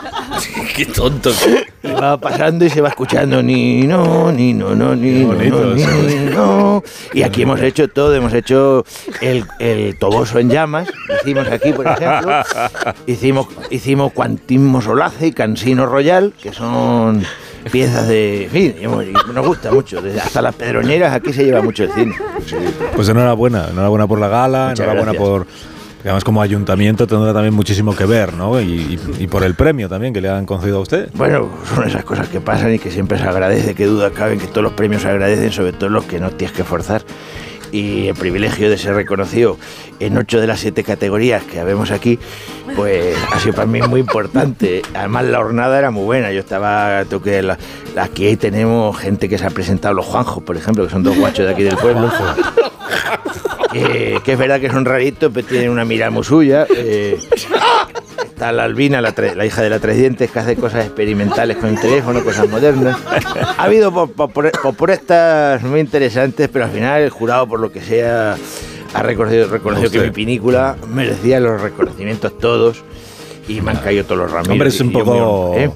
Qué 0.76 0.86
tonto. 0.86 1.30
Y 1.82 1.88
va 1.88 2.18
pasando 2.18 2.64
y 2.64 2.70
se 2.70 2.80
va 2.80 2.88
escuchando 2.88 3.42
ni 3.42 3.82
no, 3.86 4.32
ni 4.32 4.54
no, 4.54 4.74
no, 4.74 4.94
ni 4.94 5.24
no, 5.24 5.34
ni 5.74 6.30
no. 6.30 6.82
Y 7.12 7.22
aquí 7.22 7.42
hemos 7.42 7.60
hecho 7.60 7.88
todo, 7.88 8.14
hemos 8.14 8.32
hecho 8.32 8.84
el, 9.20 9.44
el 9.58 9.98
toboso 9.98 10.38
en 10.38 10.50
llamas, 10.50 10.88
hicimos 11.20 11.46
aquí, 11.48 11.72
por 11.72 11.86
ejemplo, 11.86 12.42
hicimos, 13.06 13.46
hicimos 13.70 14.12
Quantismo 14.12 14.80
Solace 14.80 15.28
y 15.28 15.32
Cansino 15.32 15.86
Royal, 15.86 16.32
que 16.40 16.52
son 16.52 17.22
piezas 17.70 18.08
de... 18.08 18.44
En 18.44 18.50
fin, 18.50 18.74
nos 19.34 19.46
gusta 19.46 19.70
mucho, 19.70 20.00
desde 20.00 20.20
hasta 20.20 20.42
las 20.42 20.54
pedroñeras 20.54 21.12
aquí 21.14 21.32
se 21.32 21.44
lleva 21.44 21.62
mucho 21.62 21.84
el 21.84 21.92
cine. 21.92 22.14
Pues 22.94 23.08
enhorabuena, 23.08 23.68
enhorabuena 23.70 24.06
por 24.06 24.18
la 24.20 24.28
gala, 24.28 24.68
Muchas 24.70 24.80
enhorabuena 24.80 25.12
gracias. 25.12 25.28
por... 25.28 25.46
Además, 26.02 26.24
como 26.24 26.42
ayuntamiento 26.42 27.06
tendrá 27.06 27.32
también 27.32 27.54
muchísimo 27.54 27.94
que 27.94 28.06
ver, 28.06 28.34
¿no? 28.34 28.60
Y, 28.60 28.98
por 29.30 29.44
el 29.44 29.54
premio 29.54 29.88
también 29.88 30.12
que 30.12 30.20
le 30.20 30.28
han 30.28 30.46
concedido 30.46 30.78
a 30.78 30.80
usted. 30.80 31.08
Bueno, 31.14 31.48
son 31.64 31.86
esas 31.86 32.04
cosas 32.04 32.28
que 32.28 32.40
pasan 32.40 32.74
y 32.74 32.78
que 32.78 32.90
siempre 32.90 33.18
se 33.18 33.24
agradece, 33.24 33.74
que 33.74 33.86
duda 33.86 34.10
cabe 34.10 34.34
en 34.34 34.40
que 34.40 34.46
todos 34.46 34.62
los 34.62 34.72
premios 34.72 35.02
se 35.02 35.08
agradecen, 35.08 35.52
sobre 35.52 35.72
todo 35.72 35.90
los 35.90 36.04
que 36.04 36.18
no 36.18 36.30
tienes 36.30 36.56
que 36.56 36.64
forzar. 36.64 37.02
Y 37.70 38.08
el 38.08 38.14
privilegio 38.14 38.68
de 38.68 38.76
ser 38.76 38.94
reconocido 38.94 39.56
en 40.06 40.16
ocho 40.18 40.40
de 40.40 40.46
las 40.46 40.60
siete 40.60 40.82
categorías 40.84 41.42
que 41.44 41.60
habemos 41.60 41.90
aquí, 41.90 42.18
pues 42.76 43.16
ha 43.32 43.38
sido 43.40 43.54
para 43.54 43.66
mí 43.66 43.80
muy 43.82 44.00
importante. 44.00 44.82
Además, 44.94 45.24
la 45.26 45.38
jornada 45.38 45.78
era 45.78 45.90
muy 45.90 46.04
buena. 46.04 46.32
Yo 46.32 46.40
estaba, 46.40 47.04
toqué 47.04 47.42
la, 47.42 47.58
aquí 47.96 48.36
tenemos 48.36 48.96
gente 48.98 49.28
que 49.28 49.38
se 49.38 49.46
ha 49.46 49.50
presentado, 49.50 49.94
los 49.94 50.06
Juanjos, 50.06 50.42
por 50.42 50.56
ejemplo, 50.56 50.84
que 50.84 50.90
son 50.90 51.02
dos 51.02 51.16
guachos 51.16 51.46
de 51.46 51.52
aquí 51.52 51.62
del 51.62 51.76
pueblo. 51.76 52.10
que, 53.72 54.20
que 54.24 54.32
es 54.32 54.38
verdad 54.38 54.60
que 54.60 54.70
son 54.70 54.84
raritos, 54.84 55.30
pero 55.32 55.46
tienen 55.46 55.70
una 55.70 55.84
mirada 55.84 56.10
muy 56.10 56.24
suya. 56.24 56.66
eh, 56.74 57.18
está 58.24 58.52
la 58.52 58.64
Albina, 58.64 59.00
la, 59.00 59.10
hija 59.46 59.62
de 59.62 59.70
la 59.70 59.78
Tres 59.78 59.96
Dientes, 59.96 60.30
que 60.30 60.38
hace 60.38 60.56
cosas 60.56 60.84
experimentales 60.86 61.56
con 61.56 61.70
el 61.70 61.80
teléfono, 61.80 62.22
cosas 62.24 62.48
modernas. 62.48 62.96
Ha 63.56 63.64
habido 63.64 63.92
po- 63.92 64.08
po- 64.08 64.28
por- 64.28 64.50
propuestas 64.50 65.62
muy 65.62 65.80
interesantes, 65.80 66.48
pero 66.52 66.64
al 66.64 66.70
final 66.70 67.02
el 67.02 67.10
jurado, 67.10 67.46
por 67.46 67.60
lo 67.60 67.70
que 67.70 67.80
sea, 67.80 68.36
ha 68.94 69.02
reconocido, 69.02 69.48
reconocido 69.48 69.90
que 69.90 70.00
mi 70.00 70.10
película 70.10 70.76
merecía 70.88 71.40
los 71.40 71.60
reconocimientos 71.60 72.36
todos 72.38 72.82
y 73.48 73.60
me 73.60 73.72
han 73.72 73.78
caído 73.78 74.04
todos 74.04 74.18
los 74.18 74.30
ramitos. 74.30 74.52
Hombre, 74.52 74.68
es 74.68 74.80
un 74.80 74.92
poco... 74.92 75.54
¿eh? 75.56 75.70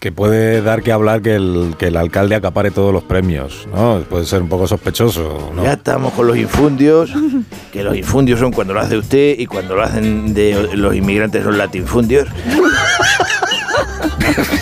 Que 0.00 0.12
puede 0.12 0.62
dar 0.62 0.82
que 0.82 0.92
hablar 0.92 1.22
que 1.22 1.34
el, 1.34 1.74
que 1.76 1.88
el 1.88 1.96
alcalde 1.96 2.36
acapare 2.36 2.70
todos 2.70 2.92
los 2.92 3.02
premios, 3.02 3.66
¿no? 3.74 4.00
Puede 4.08 4.26
ser 4.26 4.42
un 4.42 4.48
poco 4.48 4.68
sospechoso, 4.68 5.50
¿no? 5.54 5.64
Ya 5.64 5.72
estamos 5.72 6.12
con 6.12 6.28
los 6.28 6.36
infundios, 6.36 7.10
que 7.72 7.82
los 7.82 7.96
infundios 7.96 8.38
son 8.38 8.52
cuando 8.52 8.74
lo 8.74 8.80
hace 8.80 8.96
usted 8.96 9.34
y 9.36 9.46
cuando 9.46 9.74
lo 9.74 9.82
hacen 9.82 10.34
de 10.34 10.68
los 10.74 10.94
inmigrantes 10.94 11.42
son 11.42 11.58
latinfundios. 11.58 12.28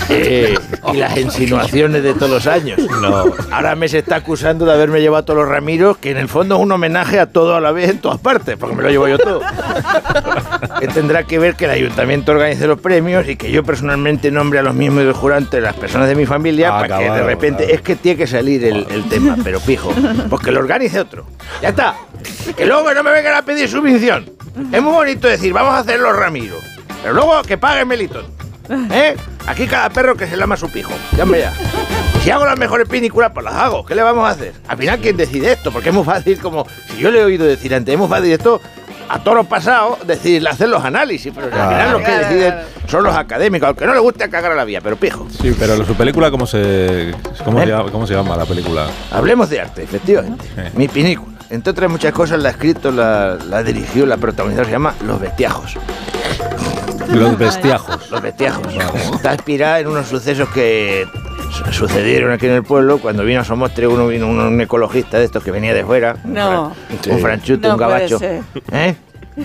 Eh, 0.08 0.54
y 0.92 0.96
las 0.96 1.16
insinuaciones 1.16 2.02
de 2.02 2.14
todos 2.14 2.30
los 2.30 2.46
años. 2.46 2.78
No. 3.00 3.24
Ahora 3.50 3.74
me 3.74 3.88
se 3.88 3.98
está 3.98 4.16
acusando 4.16 4.64
de 4.64 4.72
haberme 4.72 5.00
llevado 5.00 5.22
a 5.22 5.24
todos 5.24 5.40
los 5.40 5.48
Ramiros, 5.48 5.98
que 5.98 6.10
en 6.10 6.16
el 6.16 6.28
fondo 6.28 6.56
es 6.56 6.62
un 6.62 6.72
homenaje 6.72 7.18
a 7.18 7.26
todo 7.26 7.56
a 7.56 7.60
la 7.60 7.72
vez 7.72 7.90
en 7.90 7.98
todas 7.98 8.18
partes, 8.18 8.56
porque 8.56 8.76
me 8.76 8.82
lo 8.82 8.90
llevo 8.90 9.08
yo 9.08 9.18
todo. 9.18 9.40
que 10.80 10.88
tendrá 10.88 11.24
que 11.24 11.38
ver 11.38 11.54
que 11.54 11.66
el 11.66 11.70
ayuntamiento 11.70 12.32
organice 12.32 12.66
los 12.66 12.80
premios 12.80 13.28
y 13.28 13.36
que 13.36 13.50
yo 13.50 13.64
personalmente 13.64 14.30
nombre 14.30 14.58
a 14.58 14.62
los 14.62 14.74
miembros 14.74 15.20
del 15.20 15.32
entre 15.36 15.60
las 15.60 15.74
personas 15.74 16.08
de 16.08 16.14
mi 16.14 16.26
familia 16.26 16.70
para 16.70 16.98
que 16.98 17.10
de 17.10 17.22
repente 17.22 17.74
es 17.74 17.80
que 17.80 17.96
tiene 17.96 18.18
que 18.18 18.26
salir 18.26 18.64
el, 18.64 18.86
el 18.90 19.08
tema, 19.08 19.36
pero 19.42 19.60
pijo, 19.60 19.92
pues 20.28 20.42
que 20.42 20.50
lo 20.52 20.60
organice 20.60 21.00
otro. 21.00 21.26
Ya 21.60 21.70
está. 21.70 21.96
Que 22.56 22.66
luego 22.66 22.92
no 22.94 23.02
me 23.02 23.10
vengan 23.10 23.34
a 23.34 23.42
pedir 23.42 23.68
subvención. 23.68 24.30
Es 24.72 24.82
muy 24.82 24.92
bonito 24.92 25.28
decir, 25.28 25.52
vamos 25.52 25.74
a 25.74 25.78
hacer 25.78 26.00
los 26.00 26.16
Ramiro, 26.16 26.56
pero 27.02 27.14
luego 27.14 27.42
que 27.42 27.58
pague 27.58 27.84
Melitón. 27.84 28.26
¿Eh? 28.90 29.16
Aquí 29.46 29.66
cada 29.66 29.90
perro 29.90 30.16
que 30.16 30.26
se 30.26 30.36
lama 30.36 30.56
su 30.56 30.70
pijo. 30.70 30.92
Ya 31.16 31.22
hombre 31.22 31.40
ya. 31.40 31.52
Si 32.22 32.30
hago 32.30 32.44
las 32.44 32.58
mejores 32.58 32.88
películas, 32.88 33.30
pues 33.32 33.44
las 33.44 33.54
hago. 33.54 33.86
¿Qué 33.86 33.94
le 33.94 34.02
vamos 34.02 34.26
a 34.26 34.32
hacer? 34.32 34.52
Al 34.66 34.76
final, 34.76 34.98
¿quién 34.98 35.16
decide 35.16 35.52
esto? 35.52 35.70
Porque 35.70 35.90
es 35.90 35.94
muy 35.94 36.04
fácil, 36.04 36.40
como 36.40 36.66
si 36.88 36.98
yo 36.98 37.10
le 37.12 37.20
he 37.20 37.24
oído 37.24 37.46
decir 37.46 37.72
antes, 37.72 37.92
es 37.92 37.98
muy 37.98 38.08
fácil 38.08 38.32
esto 38.32 38.60
a 39.08 39.18
toro 39.20 39.44
pasado 39.44 39.98
decidir 40.06 40.46
hacer 40.48 40.68
los 40.68 40.84
análisis, 40.84 41.32
pero 41.34 41.46
al 41.46 41.52
final 41.52 41.92
los 41.92 42.00
que 42.00 42.06
Claro. 42.06 42.26
deciden 42.28 42.54
son 42.88 43.04
los 43.04 43.14
académicos, 43.16 43.68
aunque 43.68 43.86
no 43.86 43.94
le 43.94 44.00
guste 44.00 44.28
cagar 44.28 44.52
a 44.52 44.54
la 44.54 44.64
vía, 44.64 44.80
pero 44.80 44.96
pijo. 44.96 45.26
Sí, 45.30 45.54
pero 45.58 45.84
su 45.84 45.94
película, 45.94 46.30
¿cómo 46.30 46.46
se, 46.46 47.12
cómo, 47.44 47.60
se 47.60 47.66
llama, 47.66 47.90
cómo 47.90 48.06
se 48.06 48.14
llama 48.14 48.36
la 48.36 48.44
película? 48.46 48.86
Hablemos 49.10 49.48
de 49.50 49.60
arte, 49.60 49.82
efectivamente. 49.82 50.44
Mi 50.74 50.88
película, 50.88 51.36
entre 51.50 51.70
otras 51.70 51.90
muchas 51.90 52.12
cosas, 52.12 52.40
la 52.40 52.48
ha 52.48 52.52
escrito, 52.52 52.90
la, 52.90 53.36
la 53.48 53.62
dirigió, 53.62 54.06
la 54.06 54.16
protagonizó, 54.16 54.64
se 54.64 54.70
llama 54.70 54.94
Los 55.06 55.20
Bestiajos. 55.20 55.76
Los 57.12 57.38
bestiajos. 57.38 58.10
Los 58.10 58.22
bestiajos. 58.22 58.66
Está 59.14 59.34
inspirada 59.34 59.80
en 59.80 59.86
unos 59.88 60.06
sucesos 60.06 60.48
que 60.50 61.06
su- 61.50 61.72
sucedieron 61.72 62.32
aquí 62.32 62.46
en 62.46 62.52
el 62.52 62.62
pueblo. 62.62 62.98
Cuando 62.98 63.24
vino 63.24 63.40
a 63.40 63.44
Somostre, 63.44 63.86
uno 63.86 64.06
vino 64.08 64.26
un, 64.28 64.38
un 64.38 64.60
ecologista 64.60 65.18
de 65.18 65.24
estos 65.24 65.42
que 65.42 65.50
venía 65.50 65.72
de 65.74 65.84
fuera. 65.84 66.16
un 66.24 66.34
No. 66.34 66.72
fran- 67.02 67.12
Un 67.12 67.18
franchute, 67.20 67.66
No 67.68 67.74
un 67.74 67.78
puede 67.80 67.90
gabacho. 67.92 68.18
ser. 68.18 68.40
¿Eh? 68.72 68.94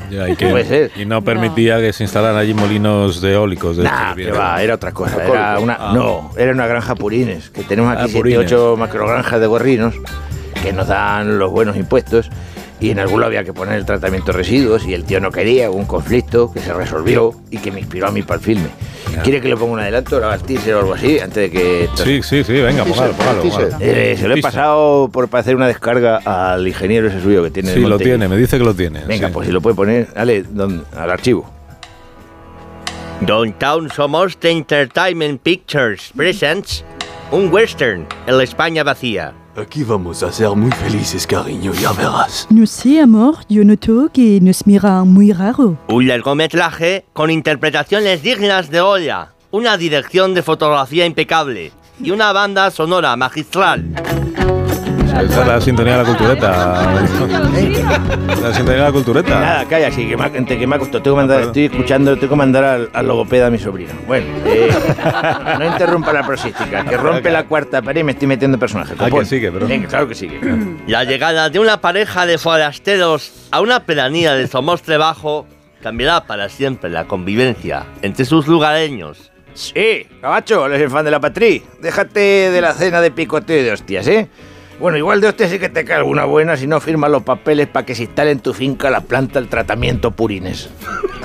Ya, 0.09 0.29
y, 0.29 0.35
que- 0.37 0.47
Puede 0.47 0.65
ser. 0.65 0.91
y 0.95 1.05
no 1.05 1.21
permitía 1.21 1.79
que 1.79 1.91
se 1.91 2.03
instalaran 2.03 2.37
allí 2.37 2.53
molinos 2.53 3.19
de 3.21 3.33
eólicos. 3.33 3.75
De 3.75 3.83
Nah, 3.83 4.15
que 4.15 4.31
va, 4.31 4.61
era 4.63 4.75
otra 4.75 4.93
cosa. 4.93 5.21
Era 5.23 5.59
una, 5.59 5.77
Ah. 5.79 5.91
No, 5.93 6.31
era 6.37 6.51
una 6.53 6.65
granja 6.65 6.95
purines. 6.95 7.49
Que 7.49 7.63
tenemos 7.63 7.91
Ah, 7.91 8.01
aquí 8.03 8.11
siete, 8.11 8.19
purines. 8.19 8.45
ocho 8.45 8.75
macrogranjas 8.77 9.39
de 9.41 9.47
gorrinos 9.47 9.93
que 10.63 10.71
nos 10.71 10.87
dan 10.87 11.37
los 11.39 11.51
buenos 11.51 11.75
impuestos. 11.75 12.29
Y 12.81 12.89
en 12.89 12.99
alguno 12.99 13.27
había 13.27 13.43
que 13.43 13.53
poner 13.53 13.75
el 13.75 13.85
tratamiento 13.85 14.31
de 14.31 14.39
residuos 14.39 14.85
y 14.87 14.95
el 14.95 15.03
tío 15.05 15.19
no 15.19 15.29
quería, 15.31 15.69
hubo 15.69 15.77
un 15.77 15.85
conflicto 15.85 16.51
que 16.51 16.59
se 16.59 16.73
resolvió 16.73 17.31
y 17.51 17.59
que 17.59 17.71
me 17.71 17.79
inspiró 17.79 18.07
a 18.07 18.11
mí 18.11 18.23
para 18.23 18.39
el 18.39 18.43
filme. 18.43 18.67
¿Quiere 19.23 19.39
que 19.39 19.49
le 19.49 19.55
ponga 19.55 19.73
un 19.73 19.79
adelanto, 19.79 20.19
teaser 20.47 20.73
o 20.75 20.79
algo 20.79 20.93
así, 20.95 21.19
antes 21.19 21.35
de 21.35 21.51
que... 21.51 21.89
Sí, 21.95 22.23
sí, 22.23 22.43
sí, 22.43 22.53
venga, 22.53 22.83
póngalo, 22.83 23.13
póngalo, 23.13 23.41
póngalo. 23.43 23.67
Eh, 23.79 24.15
se 24.19 24.27
lo 24.27 24.35
he 24.35 24.41
pasado 24.41 25.09
por 25.13 25.27
para 25.27 25.41
hacer 25.41 25.55
una 25.55 25.67
descarga 25.67 26.17
al 26.25 26.67
ingeniero 26.67 27.07
ese 27.07 27.21
suyo 27.21 27.43
que 27.43 27.51
tiene. 27.51 27.71
Sí, 27.71 27.81
lo 27.81 27.99
tiene, 27.99 28.27
me 28.27 28.35
dice 28.35 28.57
que 28.57 28.63
lo 28.63 28.73
tiene. 28.73 29.05
Venga, 29.05 29.27
sí. 29.27 29.33
pues 29.33 29.45
si 29.47 29.53
lo 29.53 29.61
puede 29.61 29.75
poner, 29.75 30.11
dale, 30.13 30.41
don- 30.43 30.83
al 30.97 31.11
archivo. 31.11 31.47
Downtown 33.21 33.91
Somos 33.91 34.37
Entertainment 34.41 35.39
Pictures 35.41 36.11
presents 36.15 36.83
un 37.31 37.53
western 37.53 38.07
en 38.25 38.37
la 38.37 38.43
España 38.43 38.83
vacía. 38.83 39.33
Aquí 39.57 39.83
vamos 39.83 40.23
a 40.23 40.31
ser 40.31 40.49
muy 40.51 40.71
felices, 40.71 41.27
cariño, 41.27 41.73
ya 41.73 41.91
verás. 41.91 42.47
No 42.49 42.65
sé, 42.65 43.01
amor, 43.01 43.35
yo 43.49 43.65
noto 43.65 44.09
que 44.13 44.39
nos 44.41 44.65
mira 44.65 45.03
muy 45.03 45.33
raro. 45.33 45.77
Un 45.89 46.07
largometraje 46.07 47.03
con 47.11 47.29
interpretaciones 47.29 48.23
dignas 48.23 48.71
de 48.71 48.79
Goya, 48.79 49.33
una 49.51 49.75
dirección 49.75 50.33
de 50.33 50.41
fotografía 50.41 51.05
impecable 51.05 51.73
y 52.01 52.11
una 52.11 52.31
banda 52.31 52.71
sonora 52.71 53.17
magistral. 53.17 53.83
Esa 55.11 55.41
es 55.41 55.47
la 55.47 55.61
sintonía 55.61 55.97
de 55.97 56.03
la 56.03 56.05
cultureta. 56.05 56.93
La 58.41 58.53
sintonía 58.53 58.79
de 58.79 58.85
la 58.87 58.91
cultureta. 58.91 59.39
Nada, 59.39 59.65
calla, 59.65 59.91
sí, 59.91 60.07
que 60.07 60.17
me, 60.17 60.25
entre 60.37 60.57
que 60.57 60.65
me 60.65 60.75
ha 60.75 60.79
costado. 60.79 61.01
Tengo 61.03 61.15
que 61.17 61.21
mandar, 61.21 61.41
estoy 61.41 61.65
escuchando, 61.65 62.15
tengo 62.15 62.29
que 62.29 62.35
mandar 62.37 62.63
al, 62.63 62.89
al 62.93 63.07
logopeda 63.07 63.47
a 63.47 63.49
mi 63.49 63.57
sobrino. 63.59 63.91
Bueno, 64.07 64.25
eh, 64.45 64.69
no 65.59 65.65
interrumpa 65.65 66.13
la 66.13 66.25
prosística, 66.25 66.83
que 66.85 66.97
rompe 66.97 67.29
la 67.31 67.43
cuarta 67.45 67.81
pared 67.81 68.01
y 68.01 68.03
me 68.03 68.13
estoy 68.13 68.27
metiendo 68.27 68.55
en 68.55 68.59
personaje. 68.59 68.93
Ah, 68.97 69.09
que 69.09 69.25
sigue, 69.25 69.51
pero- 69.51 69.67
Venga, 69.67 69.87
claro 69.87 70.07
que 70.07 70.15
sigue. 70.15 70.39
La 70.87 71.03
llegada 71.03 71.49
de 71.49 71.59
una 71.59 71.81
pareja 71.81 72.25
de 72.25 72.37
forasteros 72.37 73.31
a 73.51 73.61
una 73.61 73.81
pedanía 73.85 74.33
de 74.33 74.47
Somostre 74.47 74.97
Bajo 74.97 75.45
cambiará 75.83 76.25
para 76.25 76.49
siempre 76.49 76.89
la 76.89 77.05
convivencia 77.05 77.85
entre 78.01 78.25
sus 78.25 78.47
lugareños. 78.47 79.31
Sí, 79.53 80.07
cabacho, 80.21 80.65
eres 80.67 80.81
el 80.81 80.89
fan 80.89 81.03
de 81.03 81.11
la 81.11 81.19
patri. 81.19 81.61
Déjate 81.81 82.19
de 82.51 82.61
la 82.61 82.73
cena 82.73 83.01
de 83.01 83.11
picoteo 83.11 83.59
y 83.59 83.63
de 83.63 83.71
hostias, 83.73 84.07
¿eh? 84.07 84.29
Bueno, 84.81 84.97
igual 84.97 85.21
de 85.21 85.27
hostias 85.27 85.51
sí 85.51 85.59
que 85.59 85.69
te 85.69 85.85
cae 85.85 85.97
alguna 85.97 86.25
buena 86.25 86.57
si 86.57 86.65
no 86.65 86.79
firmas 86.81 87.11
los 87.11 87.21
papeles 87.21 87.67
para 87.67 87.85
que 87.85 87.93
se 87.93 88.03
instale 88.03 88.31
en 88.31 88.39
tu 88.39 88.51
finca 88.53 88.89
la 88.89 89.01
planta 89.01 89.39
del 89.39 89.47
tratamiento 89.47 90.09
purines. 90.11 90.69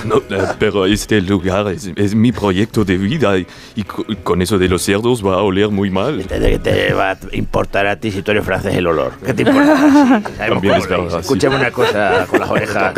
No, 0.05 0.17
eh, 0.29 0.45
pero 0.59 0.85
este 0.85 1.19
lugar 1.21 1.67
es, 1.69 1.91
es 1.95 2.13
mi 2.13 2.31
proyecto 2.31 2.85
de 2.85 2.97
vida 2.99 3.35
y, 3.39 3.47
y 3.75 3.83
co- 3.83 4.05
con 4.23 4.43
eso 4.43 4.59
de 4.59 4.69
los 4.69 4.83
cerdos 4.83 5.25
va 5.25 5.33
a 5.33 5.41
oler 5.41 5.69
muy 5.69 5.89
mal. 5.89 6.23
¿Qué 6.27 6.59
te 6.59 6.93
va 6.93 7.11
a 7.11 7.17
importar 7.31 7.87
a 7.87 7.95
ti 7.99 8.11
si 8.11 8.21
tú 8.21 8.29
eres 8.29 8.45
francés 8.45 8.75
el 8.75 8.85
olor? 8.85 9.13
¿Qué 9.25 9.33
te 9.33 9.41
importa? 9.41 10.21
Sí, 10.27 10.33
También 10.37 10.75
es 10.75 10.87
verdad, 10.87 11.09
sí. 11.09 11.17
Escúchame 11.21 11.55
una 11.55 11.71
cosa 11.71 12.27
con 12.29 12.39
las 12.39 12.49
orejas. 12.49 12.93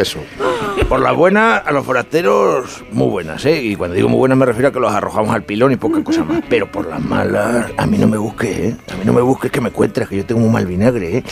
Por 0.89 0.99
las 0.99 1.15
buenas, 1.15 1.61
a 1.65 1.71
los 1.71 1.85
forasteros, 1.85 2.83
muy 2.91 3.07
buenas, 3.07 3.45
¿eh? 3.45 3.61
Y 3.61 3.75
cuando 3.75 3.95
digo 3.95 4.09
muy 4.09 4.17
buenas 4.17 4.38
me 4.38 4.45
refiero 4.45 4.69
a 4.69 4.71
que 4.71 4.79
los 4.79 4.91
arrojamos 4.91 5.33
al 5.33 5.43
pilón 5.43 5.71
y 5.71 5.77
poca 5.77 6.03
cosa 6.03 6.23
más. 6.23 6.41
Pero 6.49 6.69
por 6.71 6.88
las 6.88 6.99
malas, 7.01 7.67
a 7.77 7.85
mí 7.85 7.97
no 7.97 8.07
me 8.07 8.17
busques, 8.17 8.57
¿eh? 8.59 8.75
A 8.91 8.95
mí 8.95 9.01
no 9.05 9.13
me 9.13 9.21
busques 9.21 9.51
que 9.51 9.61
me 9.61 9.69
encuentres, 9.69 10.07
que 10.09 10.17
yo 10.17 10.25
tengo 10.25 10.41
un 10.41 10.48
mal 10.49 10.65
vinagre, 10.65 11.17
¿eh? 11.17 11.23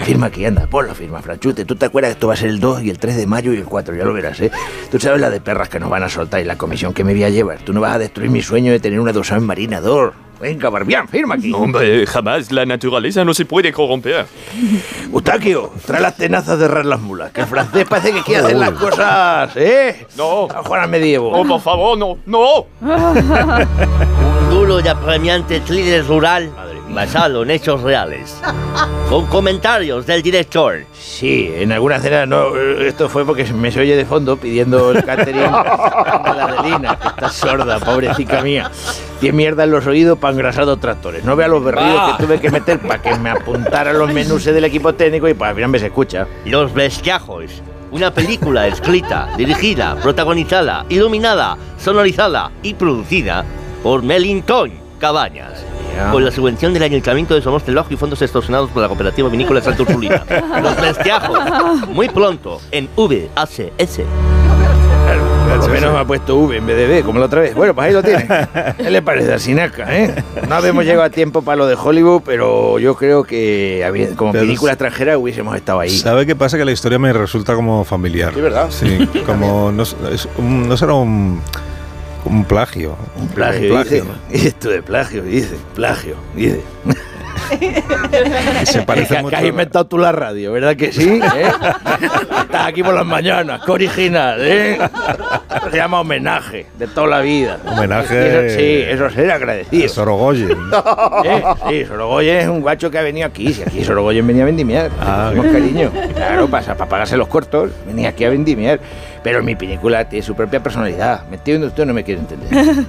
Firma 0.00 0.26
aquí, 0.26 0.44
anda, 0.44 0.66
pon 0.66 0.86
la 0.86 0.94
firma, 0.94 1.22
Franchute. 1.22 1.64
¿Tú 1.64 1.76
te 1.76 1.86
acuerdas 1.86 2.10
que 2.10 2.12
esto 2.14 2.28
va 2.28 2.34
a 2.34 2.36
ser 2.36 2.50
el 2.50 2.60
2 2.60 2.82
y 2.82 2.90
el 2.90 2.98
3 2.98 3.16
de 3.16 3.26
mayo 3.26 3.52
y 3.52 3.56
el 3.56 3.64
4? 3.64 3.94
Ya 3.94 4.04
lo 4.04 4.12
verás, 4.12 4.40
¿eh? 4.40 4.50
Tú 4.90 4.98
sabes 5.00 5.20
la 5.20 5.30
de 5.30 5.40
perras 5.40 5.68
que 5.68 5.80
nos 5.80 5.90
van 5.90 6.02
a 6.02 6.08
soltar 6.08 6.40
y 6.40 6.44
la 6.44 6.56
comisión 6.58 6.92
que 6.92 7.04
me 7.04 7.12
voy 7.12 7.24
a 7.24 7.30
llevar. 7.30 7.60
Tú 7.60 7.72
no 7.72 7.80
vas 7.80 7.94
a 7.94 7.98
destruir 7.98 8.30
mi 8.30 8.42
sueño 8.42 8.72
de 8.72 8.80
tener 8.80 9.00
una 9.00 9.12
dorsal 9.12 9.40
marinador. 9.40 10.14
Venga, 10.40 10.68
Barbián, 10.68 11.08
firma 11.08 11.36
aquí. 11.36 11.52
Hombre, 11.54 12.06
jamás. 12.06 12.50
La 12.52 12.66
naturaleza 12.66 13.24
no 13.24 13.32
se 13.32 13.44
puede 13.46 13.72
corromper. 13.72 14.26
Eustaquio, 15.12 15.72
trae 15.86 16.02
las 16.02 16.16
tenazas 16.16 16.58
de 16.58 16.68
rar 16.68 16.84
las 16.84 17.00
mulas, 17.00 17.30
que 17.30 17.42
el 17.42 17.46
francés 17.46 17.86
parece 17.88 18.12
que 18.12 18.22
quiere 18.22 18.44
hacer 18.44 18.56
las 18.56 18.72
cosas, 18.72 19.56
¿eh? 19.56 20.06
No. 20.16 20.48
A 20.50 20.62
Juana 20.62 20.86
Medievo. 20.86 21.30
Oh, 21.30 21.46
por 21.46 21.60
favor, 21.60 21.96
no, 21.96 22.18
no. 22.26 22.66
Un 22.82 24.50
duro 24.50 24.80
y 24.80 24.88
apremiante 24.88 25.60
thriller 25.60 26.06
rural 26.06 26.50
basado 26.94 27.42
en 27.42 27.50
hechos 27.50 27.82
reales. 27.82 28.40
Con 29.08 29.26
comentarios 29.26 30.06
del 30.06 30.22
director. 30.22 30.84
Sí, 30.98 31.52
en 31.54 31.72
alguna 31.72 32.00
cena, 32.00 32.24
no, 32.24 32.56
eh, 32.56 32.88
esto 32.88 33.08
fue 33.08 33.24
porque 33.26 33.44
me 33.52 33.70
se 33.70 33.80
oye 33.80 33.96
de 33.96 34.06
fondo 34.06 34.36
pidiendo 34.36 34.92
el 34.92 35.04
catering 35.04 35.36
de 35.36 35.42
la 35.42 36.46
Adelina, 36.48 36.98
que 36.98 37.08
está 37.08 37.28
sorda, 37.28 37.78
pobrecita 37.80 38.40
mía. 38.40 38.70
Tiene 39.20 39.36
mierda 39.36 39.64
en 39.64 39.70
los 39.70 39.86
oídos 39.86 40.18
para 40.18 40.32
engrasar 40.32 40.64
dos 40.66 40.80
tractores. 40.80 41.24
No 41.24 41.36
vea 41.36 41.48
los 41.48 41.62
berridos 41.62 42.16
que 42.16 42.24
tuve 42.24 42.40
que 42.40 42.50
meter 42.50 42.78
para 42.78 43.00
que 43.00 43.14
me 43.18 43.30
apuntaran 43.30 43.98
los 43.98 44.12
menús 44.12 44.44
del 44.44 44.64
equipo 44.64 44.94
técnico 44.94 45.28
y 45.28 45.34
para 45.34 45.50
al 45.50 45.56
final 45.56 45.70
me 45.70 45.78
se 45.78 45.86
escucha. 45.86 46.26
Los 46.44 46.72
Bestiajos. 46.72 47.62
Una 47.90 48.12
película 48.12 48.66
escrita, 48.66 49.28
dirigida, 49.36 49.94
protagonizada, 50.02 50.84
iluminada, 50.88 51.56
sonorizada 51.78 52.50
y 52.62 52.74
producida 52.74 53.44
por 53.82 54.02
Melington 54.02 54.72
Cabañas. 54.98 55.64
Con 56.12 56.24
la 56.24 56.30
subvención 56.30 56.72
del 56.72 56.82
Ayuntamiento 56.82 57.34
de 57.34 57.42
Somos 57.42 57.64
del 57.66 57.74
Bajo 57.76 57.92
y 57.92 57.96
fondos 57.96 58.20
extorsionados 58.22 58.70
por 58.70 58.82
la 58.82 58.88
Cooperativa 58.88 59.28
Vinícola 59.28 59.60
Santo 59.60 59.82
Ursulina. 59.84 60.24
Los 60.62 60.76
Bestiajos. 60.80 61.38
Muy 61.88 62.08
pronto 62.08 62.60
en 62.70 62.88
VHS. 62.96 64.00
Lo 65.58 65.68
menos 65.68 65.92
me 65.92 65.98
ha 66.00 66.04
puesto 66.04 66.36
V 66.36 66.56
en 66.56 66.66
vez 66.66 66.76
de 66.76 66.86
B, 66.86 67.02
como 67.02 67.18
la 67.20 67.26
otra 67.26 67.40
vez. 67.40 67.54
Bueno, 67.54 67.74
pues 67.74 67.86
ahí 67.86 67.92
lo 67.92 68.02
tiene. 68.02 68.26
¿Qué 68.76 68.90
le 68.90 69.02
parece 69.02 69.32
a 69.34 69.38
Sinaca, 69.38 69.86
eh? 69.96 70.14
No 70.48 70.54
habíamos 70.56 70.84
llegado 70.84 71.04
a 71.04 71.10
tiempo 71.10 71.42
para 71.42 71.56
lo 71.56 71.66
de 71.66 71.74
Hollywood, 71.74 72.22
pero 72.24 72.78
yo 72.78 72.94
creo 72.96 73.22
que 73.24 73.84
había- 73.86 74.14
como 74.16 74.32
Pero- 74.32 74.44
película 74.44 74.72
extranjera 74.72 75.16
hubiésemos 75.16 75.54
estado 75.56 75.80
ahí. 75.80 75.90
¿Sabe 75.90 76.26
qué 76.26 76.34
pasa? 76.34 76.56
Que 76.58 76.64
la 76.64 76.72
historia 76.72 76.98
me 76.98 77.12
resulta 77.12 77.54
como 77.54 77.84
familiar. 77.84 78.32
Sí, 78.34 78.40
¿verdad? 78.40 78.66
Sí, 78.70 79.08
como 79.24 79.70
no, 79.72 79.82
es 79.84 80.28
un- 80.38 80.68
no 80.68 80.76
será 80.76 80.94
un, 80.94 81.40
un 82.24 82.44
plagio. 82.44 82.96
Un 83.16 83.28
Plagio, 83.28 83.82
dice. 83.82 84.02
Y 84.30 84.46
esto 84.48 84.70
de 84.70 84.82
plagio, 84.82 85.22
dice. 85.22 85.56
Plagio, 85.74 86.16
dice. 86.34 86.62
Se 88.64 88.82
parece 88.82 89.16
que, 89.16 89.22
mucho 89.22 89.30
que 89.30 89.36
has 89.36 89.44
inventado 89.44 89.86
tú 89.86 89.98
la 89.98 90.12
radio, 90.12 90.52
¿verdad 90.52 90.76
que 90.76 90.92
sí? 90.92 91.20
¿Eh? 91.36 91.48
Estás 92.42 92.66
aquí 92.68 92.82
por 92.82 92.94
las 92.94 93.04
mañanas, 93.04 93.60
qué 93.64 93.70
original, 93.72 94.38
¿eh? 94.40 94.78
Se 95.70 95.76
llama 95.76 96.00
homenaje 96.00 96.66
de 96.78 96.86
toda 96.86 97.06
la 97.08 97.20
vida. 97.20 97.58
Homenaje- 97.66 98.46
Eso- 98.46 98.58
sí, 98.58 98.82
eso 98.88 99.06
es 99.06 99.14
ser 99.14 99.30
agradecido. 99.30 99.88
Sorogoyen. 99.88 100.50
¿Eh? 101.24 101.42
Sí, 101.68 101.84
Sorogoyen 101.84 102.36
es 102.38 102.48
un 102.48 102.60
guacho 102.60 102.90
que 102.90 102.98
ha 102.98 103.02
venido 103.02 103.26
aquí. 103.26 103.52
Si 103.52 103.62
aquí 103.62 103.84
Sorogoyen 103.84 104.26
venía 104.26 104.42
a 104.44 104.46
vendimiar. 104.46 104.90
Ah, 105.00 105.32
cariño. 105.34 105.90
Claro, 106.14 106.48
para, 106.48 106.74
para 106.76 106.88
pagarse 106.88 107.16
los 107.16 107.28
cortos, 107.28 107.70
venía 107.86 108.10
aquí 108.10 108.24
a 108.24 108.30
vendimiar. 108.30 108.80
Pero 109.24 109.42
mi 109.42 109.56
película 109.56 110.08
tiene 110.08 110.22
su 110.24 110.36
propia 110.36 110.62
personalidad. 110.62 111.26
¿Me 111.30 111.36
entiende 111.36 111.66
usted 111.66 111.84
no 111.86 111.92
me 111.94 112.04
quiere 112.04 112.20
entender? 112.20 112.50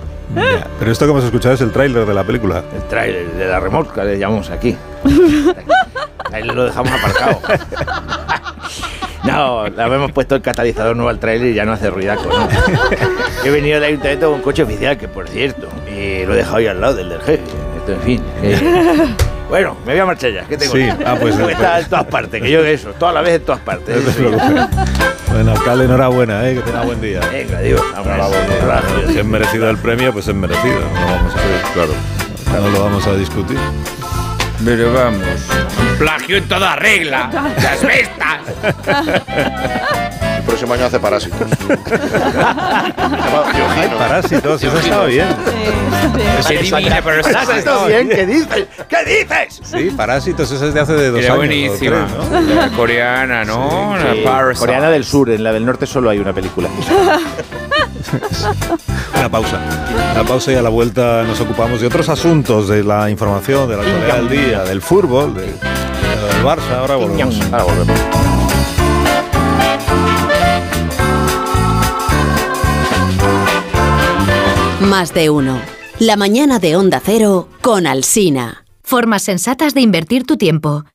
Pero 0.80 0.92
esto 0.92 1.06
que 1.06 1.12
hemos 1.12 1.24
escuchado 1.24 1.56
es 1.56 1.62
el 1.62 1.72
tráiler 1.72 2.06
de 2.06 2.14
la 2.14 2.24
película. 2.24 2.62
El 2.76 2.84
tráiler 2.90 3.26
de 3.32 3.48
la 3.48 3.60
remolca 3.60 4.04
le 4.04 4.20
llamamos 4.20 4.50
aquí. 4.52 4.76
Ahí 6.32 6.44
lo 6.44 6.66
dejamos 6.66 6.92
aparcado. 6.92 7.40
No, 9.24 9.68
le 9.68 9.82
hemos 9.84 10.12
puesto 10.12 10.36
el 10.36 10.44
catalizador 10.44 10.96
nuevo 10.96 11.10
al 11.10 11.18
tráiler 11.18 11.48
y 11.50 11.54
ya 11.56 11.66
no 11.66 11.74
hace 11.74 11.90
ruidaco, 11.90 12.26
¿no? 12.30 12.48
He 13.44 13.50
venido 13.50 13.80
del 13.80 13.86
ayuntamiento 13.86 14.28
con 14.28 14.36
un 14.36 14.42
coche 14.44 14.62
oficial, 14.62 15.00
que 15.00 15.08
por 15.08 15.28
cierto, 15.28 15.68
eh, 15.88 16.26
lo 16.28 16.36
he 16.36 16.38
dejado 16.38 16.58
ahí 16.58 16.68
al 16.68 16.80
lado 16.80 16.94
del 16.94 17.10
del 17.10 17.22
jefe. 17.22 17.42
Esto, 17.80 17.94
en 17.94 18.02
fin. 18.02 18.24
eh. 18.44 19.16
Bueno, 19.50 19.78
me 19.86 19.94
voy 19.94 20.00
a 20.00 20.06
marchar 20.06 20.32
ya. 20.32 20.44
¿Qué 20.46 20.58
tengo? 20.58 20.74
Sí, 20.74 20.88
ah, 21.06 21.16
pues, 21.20 21.36
que 21.38 21.44
pues. 21.44 21.60
en 21.60 21.90
todas 21.90 22.06
partes, 22.06 22.42
que 22.42 22.50
yo 22.52 22.64
eso, 22.66 22.92
toda 22.94 23.14
la 23.14 23.22
vez 23.22 23.36
en 23.36 23.46
todas 23.46 23.62
partes. 23.62 24.20
No. 24.20 24.70
Bueno, 25.32 25.52
alcalde, 25.52 25.86
enhorabuena, 25.86 26.48
¿eh? 26.50 26.56
que 26.56 26.62
tenga 26.62 26.82
buen 26.84 27.02
día. 27.02 27.20
Venga, 27.32 27.60
digo. 27.60 27.80
Sí, 27.80 29.14
Si 29.14 29.20
es 29.20 29.26
merecido 29.26 29.70
el 29.70 29.78
premio, 29.78 30.14
pues 30.14 30.28
es 30.28 30.36
merecido. 30.36 30.80
No 30.80 31.06
vamos 31.06 31.34
a 31.36 31.74
claro. 31.74 31.94
No 32.62 32.70
lo 32.70 32.84
vamos 32.84 33.06
a 33.08 33.16
discutir. 33.16 33.58
Pero 34.64 34.94
vamos. 34.94 35.22
Plagio 36.00 36.38
en 36.38 36.48
toda 36.48 36.76
regla. 36.76 37.30
Las 37.62 37.84
bestas. 37.84 38.40
El 40.66 40.70
próximo 40.70 40.74
año 40.74 40.86
hace 40.86 41.00
parásitos. 41.00 41.40
Ay, 43.78 43.90
parásitos, 43.98 44.64
eso 44.64 44.80
estaba 44.80 45.06
bien. 45.06 45.28
Pero 46.14 46.30
¿Has 46.40 47.50
está 47.50 47.86
bien? 47.88 48.10
¿Qué 48.10 48.26
dices? 48.26 48.68
¿Qué 48.88 48.98
dices? 49.06 49.62
Sí, 49.64 49.92
Parásitos, 49.96 50.52
ese 50.52 50.68
es 50.68 50.74
de 50.74 50.80
hace 50.80 50.94
de 50.94 51.10
dos 51.12 51.20
Era 51.20 51.28
años. 51.34 51.38
buenísima. 51.38 52.08
tres, 52.08 52.42
¿no? 52.48 52.56
La 52.56 52.70
coreana, 52.72 53.46
¿no? 53.46 53.96
Sí, 54.00 54.22
La 54.24 54.54
coreana 54.58 54.90
del 54.90 55.04
sur, 55.06 55.30
en 55.30 55.44
la 55.44 55.52
del 55.54 55.66
norte 55.66 55.86
solo 55.86 56.10
hay 56.10 56.18
una 56.20 56.34
película. 56.34 56.68
Una 59.18 59.30
pausa. 59.30 59.60
La 60.16 60.24
pausa 60.24 60.52
y 60.52 60.56
a 60.56 60.62
la 60.62 60.70
vuelta 60.70 61.24
nos 61.24 61.40
ocupamos 61.42 61.82
de 61.82 61.88
otros 61.88 62.08
asuntos, 62.10 62.68
de 62.68 62.84
la 62.84 63.10
información, 63.10 63.68
de 63.70 63.78
la 63.78 63.82
actualidad 63.84 64.16
del 64.18 64.30
día, 64.30 64.64
del 64.64 64.82
fútbol, 64.82 65.34
de- 65.34 65.42
del 65.46 66.44
Barça. 66.44 66.78
Ahora 66.80 66.96
volvemos. 66.96 67.40
Ahora 67.52 67.64
volvemos. 67.64 68.00
Más 74.98 75.14
de 75.14 75.30
uno. 75.30 75.60
La 76.00 76.16
mañana 76.16 76.58
de 76.58 76.78
Onda 76.78 77.02
Cero 77.04 77.50
con 77.62 77.86
Alsina. 77.86 78.64
Formas 78.82 79.24
sensatas 79.24 79.74
de 79.74 79.82
invertir 79.82 80.26
tu 80.26 80.38
tiempo. 80.38 80.86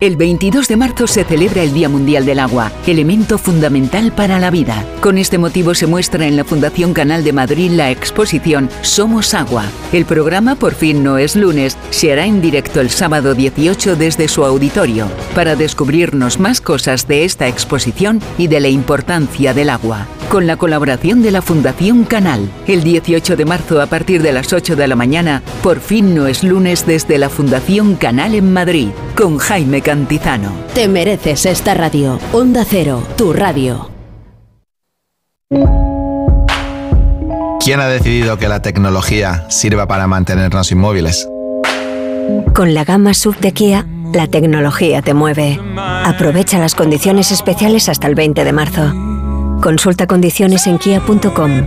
El 0.00 0.14
22 0.14 0.68
de 0.68 0.76
marzo 0.76 1.08
se 1.08 1.24
celebra 1.24 1.64
el 1.64 1.74
Día 1.74 1.88
Mundial 1.88 2.24
del 2.24 2.38
Agua, 2.38 2.70
elemento 2.86 3.36
fundamental 3.36 4.12
para 4.12 4.38
la 4.38 4.48
vida. 4.48 4.86
Con 5.00 5.18
este 5.18 5.38
motivo 5.38 5.74
se 5.74 5.88
muestra 5.88 6.28
en 6.28 6.36
la 6.36 6.44
Fundación 6.44 6.94
Canal 6.94 7.24
de 7.24 7.32
Madrid 7.32 7.72
la 7.72 7.90
exposición 7.90 8.70
Somos 8.82 9.34
Agua. 9.34 9.64
El 9.92 10.04
programa 10.04 10.54
Por 10.54 10.74
fin 10.74 11.02
no 11.02 11.18
es 11.18 11.34
lunes 11.34 11.76
se 11.90 12.12
hará 12.12 12.26
en 12.26 12.40
directo 12.40 12.80
el 12.80 12.90
sábado 12.90 13.34
18 13.34 13.96
desde 13.96 14.28
su 14.28 14.44
auditorio 14.44 15.10
para 15.34 15.56
descubrirnos 15.56 16.38
más 16.38 16.60
cosas 16.60 17.08
de 17.08 17.24
esta 17.24 17.48
exposición 17.48 18.20
y 18.38 18.46
de 18.46 18.60
la 18.60 18.68
importancia 18.68 19.52
del 19.52 19.68
agua. 19.68 20.06
Con 20.28 20.46
la 20.46 20.58
colaboración 20.58 21.22
de 21.22 21.30
la 21.30 21.40
Fundación 21.40 22.04
Canal, 22.04 22.50
el 22.66 22.84
18 22.84 23.34
de 23.34 23.46
marzo 23.46 23.80
a 23.80 23.86
partir 23.86 24.22
de 24.22 24.32
las 24.32 24.52
8 24.52 24.76
de 24.76 24.86
la 24.86 24.94
mañana, 24.94 25.42
Por 25.62 25.80
fin 25.80 26.14
no 26.14 26.26
es 26.26 26.44
lunes 26.44 26.86
desde 26.86 27.16
la 27.16 27.30
Fundación 27.30 27.96
Canal 27.96 28.34
en 28.34 28.52
Madrid, 28.52 28.90
con 29.16 29.38
Jaime 29.38 29.80
Cantizano. 29.88 30.52
Te 30.74 30.86
mereces 30.86 31.46
esta 31.46 31.72
radio. 31.72 32.18
Onda 32.34 32.62
Cero, 32.68 33.02
tu 33.16 33.32
radio. 33.32 33.88
¿Quién 37.58 37.80
ha 37.80 37.88
decidido 37.88 38.36
que 38.36 38.48
la 38.48 38.60
tecnología 38.60 39.46
sirva 39.48 39.88
para 39.88 40.06
mantenernos 40.06 40.70
inmóviles? 40.72 41.26
Con 42.54 42.74
la 42.74 42.84
gama 42.84 43.14
SUV 43.14 43.38
de 43.38 43.52
Kia, 43.52 43.86
la 44.12 44.26
tecnología 44.26 45.00
te 45.00 45.14
mueve. 45.14 45.58
Aprovecha 45.78 46.58
las 46.58 46.74
condiciones 46.74 47.32
especiales 47.32 47.88
hasta 47.88 48.08
el 48.08 48.14
20 48.14 48.44
de 48.44 48.52
marzo. 48.52 48.92
Consulta 49.62 50.06
condiciones 50.06 50.66
en 50.66 50.76
kia.com. 50.76 51.64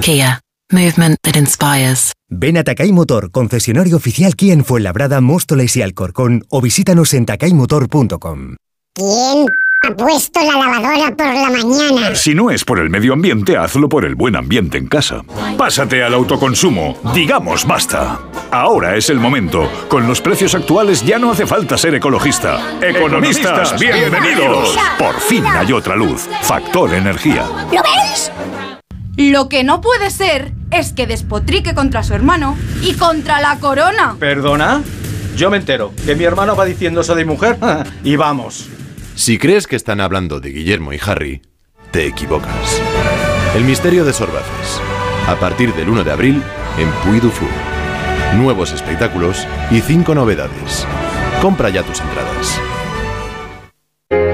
Kia. 0.00 0.40
Movement 0.72 1.18
that 1.22 1.36
inspires. 1.36 2.12
Ven 2.28 2.56
a 2.56 2.64
Takay 2.64 2.92
Motor, 2.92 3.30
concesionario 3.30 3.96
oficial 3.96 4.34
Kia 4.34 4.54
en 4.54 4.64
Fuenlabrada, 4.64 5.20
Móstoles 5.20 5.76
y 5.76 5.82
Alcorcón 5.82 6.44
o 6.48 6.60
visítanos 6.60 7.14
en 7.14 7.26
takaymotor.com. 7.26 8.56
¿Quién 8.94 9.46
Ha 9.84 9.90
puesto 9.96 10.38
la 10.38 10.60
lavadora 10.60 11.16
por 11.16 11.26
la 11.26 11.50
mañana. 11.50 12.14
Si 12.14 12.34
no 12.34 12.52
es 12.52 12.64
por 12.64 12.78
el 12.78 12.88
medio 12.88 13.14
ambiente, 13.14 13.56
hazlo 13.56 13.88
por 13.88 14.04
el 14.04 14.14
buen 14.14 14.36
ambiente 14.36 14.78
en 14.78 14.86
casa. 14.86 15.24
Pásate 15.58 16.04
al 16.04 16.14
autoconsumo. 16.14 16.96
Digamos 17.12 17.66
basta. 17.66 18.20
Ahora 18.52 18.94
es 18.96 19.10
el 19.10 19.18
momento. 19.18 19.68
Con 19.88 20.06
los 20.06 20.20
precios 20.20 20.54
actuales 20.54 21.04
ya 21.04 21.18
no 21.18 21.32
hace 21.32 21.48
falta 21.48 21.76
ser 21.76 21.96
ecologista. 21.96 22.78
Economistas, 22.80 23.80
bienvenidos. 23.80 24.76
Por 25.00 25.18
fin 25.18 25.44
hay 25.46 25.72
otra 25.72 25.96
luz. 25.96 26.28
Factor 26.42 26.94
energía. 26.94 27.44
¿Lo 27.72 27.82
veis? 27.82 28.30
Lo 29.16 29.48
que 29.48 29.62
no 29.62 29.80
puede 29.80 30.10
ser 30.10 30.52
es 30.70 30.92
que 30.92 31.06
despotrique 31.06 31.74
contra 31.74 32.02
su 32.02 32.14
hermano 32.14 32.56
y 32.80 32.94
contra 32.94 33.40
la 33.40 33.58
corona. 33.58 34.16
¿Perdona? 34.18 34.82
Yo 35.36 35.50
me 35.50 35.58
entero 35.58 35.92
que 36.04 36.14
mi 36.14 36.24
hermano 36.24 36.56
va 36.56 36.64
diciendo 36.64 37.02
eso 37.02 37.14
de 37.14 37.24
mujer 37.24 37.58
y 38.04 38.16
vamos. 38.16 38.68
Si 39.14 39.38
crees 39.38 39.66
que 39.66 39.76
están 39.76 40.00
hablando 40.00 40.40
de 40.40 40.50
Guillermo 40.50 40.92
y 40.92 41.00
Harry, 41.04 41.42
te 41.90 42.06
equivocas. 42.06 42.80
El 43.54 43.64
misterio 43.64 44.04
de 44.04 44.14
Sorbaces. 44.14 44.80
A 45.28 45.36
partir 45.36 45.74
del 45.74 45.90
1 45.90 46.04
de 46.04 46.12
abril 46.12 46.42
en 46.78 46.90
Puy 47.04 47.20
du 47.20 47.28
Fou. 47.28 47.48
Nuevos 48.36 48.72
espectáculos 48.72 49.46
y 49.70 49.80
cinco 49.80 50.14
novedades. 50.14 50.86
Compra 51.42 51.68
ya 51.68 51.82
tus 51.82 52.00
entradas. 52.00 52.58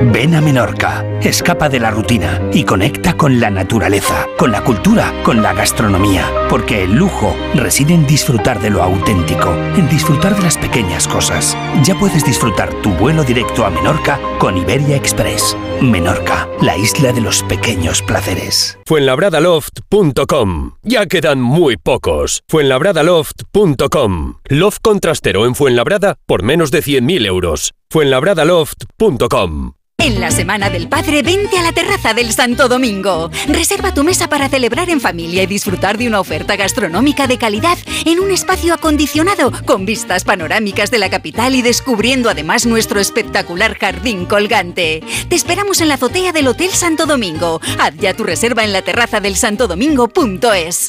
Ven 0.01 0.37
a 0.37 0.41
Menorca, 0.41 1.05
escapa 1.21 1.69
de 1.69 1.81
la 1.81 1.91
rutina 1.91 2.41
y 2.53 2.63
conecta 2.63 3.17
con 3.17 3.41
la 3.41 3.51
naturaleza, 3.51 4.29
con 4.39 4.53
la 4.53 4.63
cultura, 4.63 5.13
con 5.25 5.43
la 5.43 5.53
gastronomía, 5.53 6.31
porque 6.49 6.85
el 6.85 6.95
lujo 6.95 7.35
reside 7.55 7.95
en 7.95 8.07
disfrutar 8.07 8.61
de 8.61 8.71
lo 8.71 8.81
auténtico, 8.81 9.53
en 9.77 9.89
disfrutar 9.89 10.37
de 10.37 10.43
las 10.43 10.57
pequeñas 10.57 11.09
cosas. 11.09 11.57
Ya 11.83 11.99
puedes 11.99 12.25
disfrutar 12.25 12.73
tu 12.81 12.91
vuelo 12.91 13.25
directo 13.25 13.65
a 13.65 13.71
Menorca 13.71 14.21
con 14.39 14.57
Iberia 14.57 14.95
Express. 14.95 15.57
Menorca, 15.81 16.49
la 16.61 16.77
isla 16.77 17.13
de 17.13 17.21
los 17.21 17.43
pequeños 17.43 18.01
placeres. 18.01 18.79
Fuenlabradaloft.com. 18.87 20.75
Ya 20.85 21.07
quedan 21.07 21.41
muy 21.41 21.77
pocos. 21.77 22.45
Fuenlabradaloft.com. 22.49 24.35
Loft 24.45 24.79
contrastero 24.81 25.45
en 25.45 25.57
Fuenlabrada 25.57 26.15
por 26.27 26.45
menos 26.45 26.71
de 26.71 26.83
100.000 26.85 27.27
euros. 27.27 27.73
Fuenlabradaloft.com. 27.91 29.73
En 30.09 30.21
la 30.21 30.31
Semana 30.31 30.71
del 30.71 30.89
Padre, 30.89 31.23
vente 31.23 31.59
a 31.59 31.63
la 31.63 31.73
terraza 31.73 32.15
del 32.15 32.33
Santo 32.33 32.67
Domingo. 32.67 33.31
Reserva 33.47 33.93
tu 33.93 34.05
mesa 34.05 34.27
para 34.27 34.49
celebrar 34.49 34.89
en 34.89 35.03
familia 35.03 35.43
y 35.43 35.47
disfrutar 35.47 35.99
de 35.99 36.07
una 36.07 36.19
oferta 36.19 36.57
gastronómica 36.57 37.27
de 37.27 37.37
calidad 37.37 37.77
en 38.07 38.19
un 38.19 38.31
espacio 38.31 38.73
acondicionado 38.73 39.53
con 39.67 39.85
vistas 39.85 40.25
panorámicas 40.25 40.91
de 40.91 40.99
la 40.99 41.11
capital 41.11 41.55
y 41.55 41.61
descubriendo 41.61 42.31
además 42.31 42.65
nuestro 42.65 43.01
espectacular 43.01 43.77
jardín 43.77 44.25
colgante. 44.25 45.03
Te 45.29 45.37
esperamos 45.37 45.83
en 45.83 45.89
la 45.89 45.95
azotea 45.95 46.33
del 46.33 46.49
Hotel 46.49 46.71
Santo 46.71 47.05
Domingo. 47.05 47.61
Haz 47.79 47.95
ya 47.99 48.15
tu 48.15 48.25
reserva 48.25 48.65
en 48.65 48.73
la 48.73 48.81
terraza 48.81 49.21
del 49.21 49.37
santodomingo.es. 49.37 50.89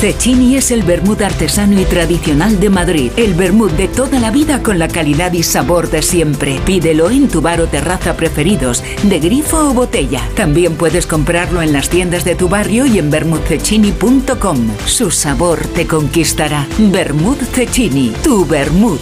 Cecchini 0.00 0.56
es 0.56 0.70
el 0.70 0.84
vermut 0.84 1.22
artesano 1.22 1.80
y 1.80 1.84
tradicional 1.84 2.60
de 2.60 2.70
Madrid. 2.70 3.10
El 3.16 3.34
vermut 3.34 3.72
de 3.72 3.88
toda 3.88 4.20
la 4.20 4.30
vida 4.30 4.62
con 4.62 4.78
la 4.78 4.86
calidad 4.86 5.32
y 5.32 5.42
sabor 5.42 5.90
de 5.90 6.02
siempre. 6.02 6.60
Pídelo 6.64 7.10
en 7.10 7.26
tu 7.26 7.40
bar 7.40 7.60
o 7.60 7.66
terraza 7.66 8.16
preferidos, 8.16 8.84
de 9.02 9.18
grifo 9.18 9.58
o 9.58 9.74
botella. 9.74 10.22
También 10.36 10.76
puedes 10.76 11.08
comprarlo 11.08 11.62
en 11.62 11.72
las 11.72 11.88
tiendas 11.88 12.24
de 12.24 12.36
tu 12.36 12.48
barrio 12.48 12.86
y 12.86 13.00
en 13.00 13.10
vermutcecchini.com. 13.10 14.68
Su 14.86 15.10
sabor 15.10 15.66
te 15.74 15.88
conquistará. 15.88 16.68
Vermut 16.78 17.40
Cecchini, 17.52 18.12
tu 18.22 18.46
vermut. 18.46 19.00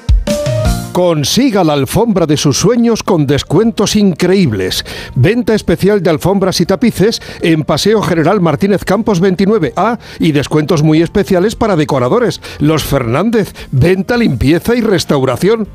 Consiga 0.91 1.63
la 1.63 1.73
alfombra 1.73 2.25
de 2.25 2.35
sus 2.35 2.57
sueños 2.57 3.01
con 3.01 3.25
descuentos 3.25 3.95
increíbles. 3.95 4.85
Venta 5.15 5.53
especial 5.53 6.03
de 6.03 6.09
alfombras 6.09 6.59
y 6.59 6.65
tapices 6.65 7.21
en 7.41 7.63
Paseo 7.63 8.01
General 8.01 8.41
Martínez 8.41 8.83
Campos 8.83 9.21
29A 9.21 9.99
y 10.19 10.33
descuentos 10.33 10.83
muy 10.83 11.01
especiales 11.01 11.55
para 11.55 11.77
decoradores. 11.77 12.41
Los 12.59 12.83
Fernández, 12.83 13.53
venta, 13.71 14.17
limpieza 14.17 14.75
y 14.75 14.81
restauración. 14.81 15.69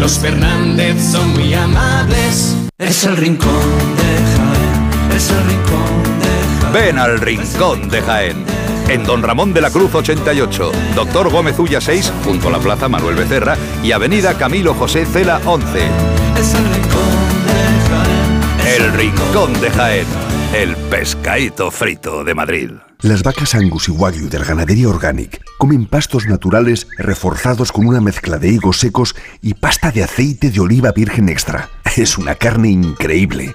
Los 0.00 0.18
Fernández 0.18 1.00
son 1.00 1.32
muy 1.34 1.54
amables. 1.54 2.56
Es 2.76 3.04
el 3.04 3.16
rincón 3.16 3.48
de 3.96 4.02
Jaén. 4.36 5.16
Es 5.16 5.30
el 5.30 5.44
rincón 5.44 6.20
de 6.20 6.60
Jaén. 6.60 6.72
Ven 6.72 6.98
al 6.98 7.20
Rincón 7.20 7.88
de 7.88 8.02
Jaén. 8.02 8.44
En 8.88 9.04
Don 9.04 9.22
Ramón 9.22 9.52
de 9.52 9.60
la 9.60 9.70
Cruz 9.70 9.94
88, 9.94 10.72
Doctor 10.94 11.30
Gómez 11.30 11.58
Ulla 11.58 11.78
6, 11.78 12.10
junto 12.24 12.48
a 12.48 12.52
la 12.52 12.58
Plaza 12.58 12.88
Manuel 12.88 13.16
Becerra 13.16 13.56
y 13.82 13.92
Avenida 13.92 14.32
Camilo 14.38 14.72
José 14.72 15.04
Cela 15.04 15.42
11. 15.44 15.78
Es 16.38 16.54
el 18.78 18.92
rincón 18.94 19.60
de 19.60 19.70
Jaén. 19.70 20.06
El 20.54 20.74
pescadito 20.76 21.70
frito 21.70 22.24
de 22.24 22.34
Madrid. 22.34 22.70
Las 23.02 23.22
vacas 23.22 23.54
Angus 23.54 23.88
y 23.88 23.92
Wagyu 23.92 24.30
de 24.30 24.38
la 24.38 24.46
ganadería 24.46 24.88
Organic 24.88 25.42
comen 25.58 25.84
pastos 25.84 26.26
naturales 26.26 26.86
reforzados 26.96 27.72
con 27.72 27.86
una 27.86 28.00
mezcla 28.00 28.38
de 28.38 28.48
higos 28.48 28.78
secos 28.78 29.14
y 29.42 29.52
pasta 29.54 29.90
de 29.90 30.02
aceite 30.02 30.50
de 30.50 30.60
oliva 30.60 30.92
virgen 30.92 31.28
extra. 31.28 31.68
Es 31.94 32.16
una 32.16 32.34
carne 32.34 32.70
increíble. 32.70 33.54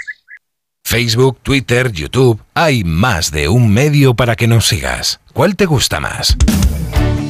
Facebook, 0.91 1.37
Twitter, 1.41 1.89
YouTube, 1.93 2.41
hay 2.53 2.83
más 2.83 3.31
de 3.31 3.47
un 3.47 3.73
medio 3.73 4.13
para 4.13 4.35
que 4.35 4.45
nos 4.45 4.67
sigas. 4.67 5.21
¿Cuál 5.31 5.55
te 5.55 5.65
gusta 5.65 6.01
más? 6.01 6.35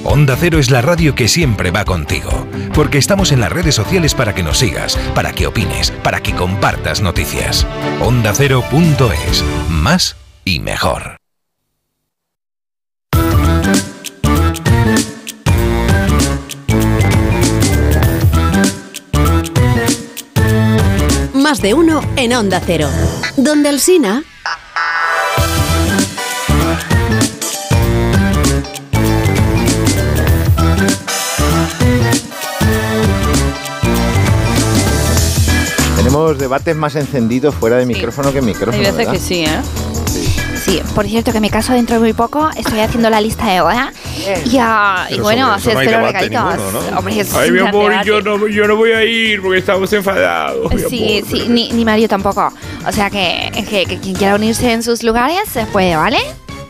Onda 0.03 0.35
Cero 0.35 0.57
es 0.57 0.71
la 0.71 0.81
radio 0.81 1.13
que 1.13 1.27
siempre 1.27 1.69
va 1.69 1.85
contigo, 1.85 2.47
porque 2.73 2.97
estamos 2.97 3.31
en 3.31 3.39
las 3.39 3.51
redes 3.51 3.75
sociales 3.75 4.15
para 4.15 4.33
que 4.33 4.41
nos 4.41 4.57
sigas, 4.57 4.97
para 5.13 5.31
que 5.33 5.45
opines, 5.45 5.91
para 5.91 6.23
que 6.23 6.33
compartas 6.33 7.01
noticias. 7.01 7.67
OndaCero.es, 7.99 9.43
más 9.69 10.15
y 10.43 10.59
mejor. 10.59 11.17
Más 21.35 21.61
de 21.61 21.75
uno 21.75 22.01
en 22.15 22.33
Onda 22.33 22.59
Cero. 22.65 22.89
Donde 23.37 23.69
el 23.69 23.79
Sina. 23.79 24.23
Tenemos 35.95 36.37
debates 36.37 36.75
más 36.75 36.95
encendidos 36.95 37.55
fuera 37.55 37.77
de 37.77 37.85
micrófono 37.85 38.31
que 38.31 38.39
en 38.39 38.45
micrófono. 38.45 38.77
Hay 38.77 38.79
veces 38.81 38.97
¿verdad? 38.97 39.13
que 39.13 39.19
sí, 39.19 39.43
¿eh? 39.45 39.61
Sí, 40.63 40.79
por 40.93 41.07
cierto, 41.07 41.31
que 41.33 41.39
me 41.39 41.49
caso 41.49 41.73
dentro 41.73 41.95
de 41.95 42.01
muy 42.01 42.13
poco. 42.13 42.49
Estoy 42.55 42.79
haciendo 42.81 43.09
la 43.09 43.19
lista 43.19 43.47
de 43.47 43.61
boda. 43.61 43.91
Y, 44.45 44.57
ah, 44.59 45.07
y 45.09 45.19
bueno, 45.19 45.59
se 45.59 45.73
no 45.73 45.81
espero 45.81 46.05
regalitos. 46.05 46.45
ninguno, 46.45 46.71
¿no? 46.91 46.99
Hombre, 46.99 47.25
Ay, 47.35 47.51
mi 47.51 47.59
amor, 47.59 47.93
yo 48.03 48.21
no, 48.21 48.47
yo 48.47 48.67
no 48.67 48.75
voy 48.75 48.91
a 48.91 49.03
ir 49.03 49.41
porque 49.41 49.57
estamos 49.57 49.91
enfadados. 49.91 50.71
Sí, 50.87 51.17
amor. 51.17 51.29
sí, 51.31 51.45
ni, 51.49 51.71
ni 51.71 51.83
Mario 51.83 52.07
tampoco. 52.07 52.53
O 52.87 52.91
sea 52.91 53.09
que, 53.09 53.51
que, 53.67 53.85
que 53.85 53.97
quien 53.99 54.15
quiera 54.15 54.35
unirse 54.35 54.71
en 54.71 54.83
sus 54.83 55.01
lugares 55.01 55.41
se 55.51 55.65
puede, 55.65 55.95
¿vale? 55.95 56.19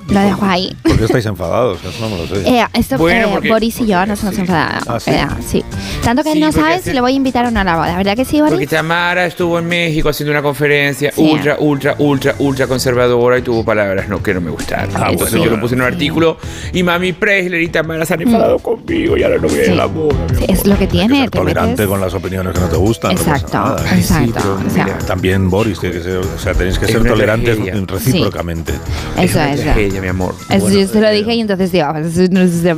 Lo 0.07 0.19
dejo 0.19 0.45
ahí. 0.45 0.75
¿Por 0.83 0.97
qué 0.97 1.05
estáis 1.05 1.25
enfadados? 1.25 1.79
Eso 1.83 1.99
no 2.01 2.09
me 2.09 2.17
lo 2.17 2.27
sé. 2.27 2.47
Eh, 2.47 2.65
esto, 2.73 2.97
Bueno, 2.97 3.27
eh, 3.27 3.31
porque- 3.31 3.49
Boris 3.49 3.79
y 3.79 3.87
yo 3.87 4.05
nos 4.05 4.21
hemos 4.23 4.37
enfadado. 4.37 4.79
¿Ah, 4.87 4.99
sí? 4.99 5.11
¿verdad? 5.11 5.37
sí. 5.47 5.63
Tanto 6.03 6.23
que 6.23 6.29
él 6.29 6.35
Sí, 6.35 6.39
no 6.41 6.47
porque 6.47 6.59
sabe 6.61 6.73
hace- 6.75 6.89
si 6.89 6.93
le 6.93 7.01
voy 7.01 7.13
a 7.13 7.15
invitar 7.15 7.45
o 7.45 7.51
no 7.51 7.59
a 7.59 7.63
la 7.63 7.75
boda, 7.77 7.95
¿verdad 7.97 8.15
que 8.15 8.25
sí, 8.25 8.39
Boris? 8.39 8.53
Porque 8.53 8.67
Tamara 8.67 9.25
estuvo 9.25 9.57
en 9.59 9.67
México 9.67 10.09
haciendo 10.09 10.31
una 10.31 10.41
conferencia 10.41 11.11
Sí. 11.13 11.21
ultra, 11.21 11.55
ultra, 11.59 11.95
ultra, 11.99 12.35
ultra 12.39 12.67
conservadora 12.67 13.37
y 13.37 13.41
tuvo 13.41 13.63
palabras 13.63 14.09
no, 14.09 14.21
que 14.21 14.33
no 14.33 14.41
me 14.41 14.49
gustaron. 14.51 14.89
Ah, 14.95 15.07
Entonces 15.11 15.37
bueno. 15.37 15.45
yo 15.45 15.51
lo 15.55 15.61
puse 15.61 15.75
en 15.75 15.81
un 15.81 15.87
artículo 15.87 16.37
y 16.73 16.83
Mami 16.83 17.13
Presley 17.13 17.65
y 17.65 17.67
Tamara 17.69 18.05
se 18.05 18.13
han 18.15 18.21
enfadado 18.23 18.59
conmigo 18.59 19.15
y 19.17 19.23
ahora 19.23 19.37
no 19.37 19.47
voy 19.47 19.59
a 19.59 19.63
ir 19.65 19.71
a 19.71 19.75
la 19.75 19.85
boda. 19.85 20.15
Sí, 20.37 20.45
es 20.47 20.65
lo 20.67 20.77
que 20.77 20.87
tiene. 20.87 21.23
te 21.25 21.37
Tolerante 21.37 21.83
metes- 21.83 21.87
con 21.87 22.01
las 22.01 22.13
opiniones 22.13 22.53
que 22.53 22.59
no 22.59 22.67
te 22.67 22.77
gustan. 22.77 23.11
no 23.15 23.17
pasa 23.17 23.31
Exacto, 23.35 23.57
nada. 23.57 23.95
exacto. 23.95 24.57
o 24.67 24.69
sea, 24.69 24.97
También 25.07 25.49
Boris, 25.49 25.79
tiene 25.79 25.95
que 25.97 26.03
ser, 26.03 26.17
o 26.17 26.37
sea, 26.39 26.53
tenéis 26.53 26.77
que 26.79 26.85
Es 26.85 26.91
ser 26.91 27.03
tolerantes 27.03 27.57
recíprocamente. 27.87 28.73
Eso 29.17 29.41
es. 29.41 29.61
Tragedia, 29.91 30.01
mi 30.01 30.07
amor. 30.07 30.33
Eso 30.49 30.69
yo 30.69 30.87
se 30.87 31.01
lo 31.01 31.09
dije 31.11 31.35
y 31.35 31.41
entonces 31.41 31.71
digo, 31.71 31.87
eso, 31.95 32.21
no 32.31 32.41
eso, 32.41 32.77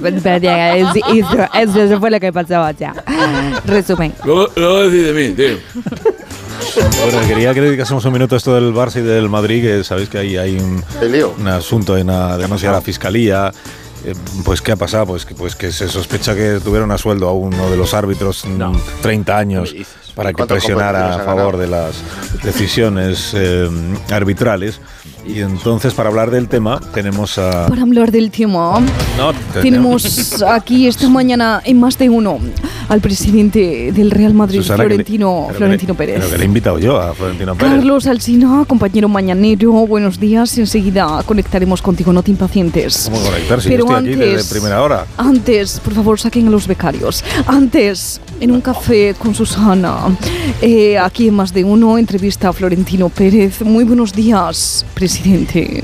fue 1.99 2.11
lo 2.11 2.19
que 2.19 2.33
pasó, 2.33 2.61
o 2.61 2.73
sea. 2.77 2.93
Resumen. 3.65 4.13
Lo, 4.25 4.49
lo 4.55 4.73
vas 4.73 4.81
a 4.81 4.89
decir 4.89 5.13
de 5.13 5.15
mí, 5.29 5.35
tío. 5.35 5.57
Bueno, 7.03 7.27
quería 7.27 7.53
que 7.53 7.61
dedicásemos 7.61 8.03
un 8.05 8.13
minuto 8.13 8.35
a 8.35 8.37
esto 8.37 8.55
del 8.55 8.73
Barça 8.73 8.97
y 8.97 9.01
del 9.01 9.29
Madrid, 9.29 9.61
que 9.61 9.83
sabéis 9.83 10.09
que 10.09 10.17
ahí 10.17 10.37
hay 10.37 10.57
un, 10.57 10.83
un 11.39 11.47
asunto 11.47 11.97
en 11.97 12.07
la 12.07 12.37
denuncia 12.37 12.69
a 12.69 12.73
la 12.73 12.81
Fiscalía. 12.81 13.51
Eh, 14.05 14.13
Pues, 14.43 14.61
¿qué 14.61 14.71
ha 14.71 14.75
pasado? 14.75 15.07
Pues 15.07 15.25
que, 15.25 15.35
pues 15.35 15.55
que 15.55 15.71
se 15.71 15.87
sospecha 15.87 16.35
que 16.35 16.59
tuvieron 16.63 16.91
a 16.91 16.97
sueldo 16.97 17.29
a 17.29 17.33
uno 17.33 17.69
de 17.69 17.77
los 17.77 17.93
árbitros 17.93 18.45
mm, 18.45 18.75
30 19.01 19.37
años 19.37 19.75
para 20.15 20.29
que 20.29 20.35
¿Cuántas 20.35 20.57
presionara 20.57 21.15
a 21.15 21.19
favor 21.19 21.57
de 21.57 21.67
las 21.67 21.95
decisiones 22.43 23.31
eh, 23.33 23.69
arbitrales. 24.11 24.79
Y 25.25 25.39
entonces, 25.39 25.93
para 25.93 26.09
hablar 26.09 26.31
del 26.31 26.49
tema, 26.49 26.79
tenemos 26.93 27.37
a... 27.37 27.67
Para 27.67 27.83
hablar 27.83 28.11
del 28.11 28.29
tema, 28.29 28.79
No, 29.17 29.31
tenemos 29.61 30.41
aquí 30.43 30.87
esta 30.87 31.07
mañana 31.07 31.61
en 31.63 31.79
más 31.79 31.97
de 31.97 32.09
uno 32.09 32.39
al 32.89 32.99
presidente 32.99 33.91
del 33.93 34.11
Real 34.11 34.33
Madrid, 34.33 34.57
Susana, 34.59 34.83
que 34.83 34.89
le- 34.89 34.95
Florentino, 34.95 35.47
Florentino 35.55 35.93
Pérez. 35.95 36.15
Pero 36.19 36.29
que 36.31 36.37
le 36.37 36.43
he 36.43 36.47
invitado 36.47 36.77
yo 36.79 36.99
a 36.99 37.13
Florentino 37.13 37.55
Pérez. 37.55 37.73
Carlos 37.75 38.05
Alsina, 38.07 38.65
compañero 38.67 39.07
mañanero, 39.07 39.71
buenos 39.87 40.19
días. 40.19 40.57
Enseguida 40.57 41.23
conectaremos 41.25 41.81
contigo, 41.81 42.11
no 42.11 42.21
te 42.21 42.31
impacientes. 42.31 43.09
¿Cómo 43.09 43.23
conectar 43.23 43.61
si 43.61 43.69
Pero 43.69 43.87
yo 43.87 43.95
estoy 43.97 44.11
aquí 44.13 44.21
antes- 44.21 44.35
desde 44.35 44.49
primera 44.53 44.81
hora? 44.83 45.05
Antes, 45.17 45.79
por 45.79 45.93
favor, 45.93 46.19
saquen 46.19 46.47
a 46.47 46.49
los 46.49 46.67
becarios. 46.67 47.23
Antes, 47.47 48.19
en 48.43 48.51
un 48.51 48.59
café 48.59 49.15
con 49.17 49.33
Susana, 49.33 50.17
eh, 50.61 50.97
aquí 50.97 51.29
en 51.29 51.33
más 51.33 51.53
de 51.53 51.63
uno, 51.63 51.97
entrevista 51.97 52.49
a 52.49 52.53
Florentino 52.53 53.07
Pérez. 53.07 53.61
Muy 53.61 53.85
buenos 53.85 54.11
días, 54.11 54.85
presidente. 54.93 55.81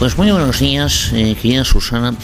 Pues 0.00 0.16
muy 0.16 0.30
buenos 0.30 0.58
días, 0.58 1.10
eh, 1.12 1.36
querida 1.40 1.62
Susana. 1.62 2.14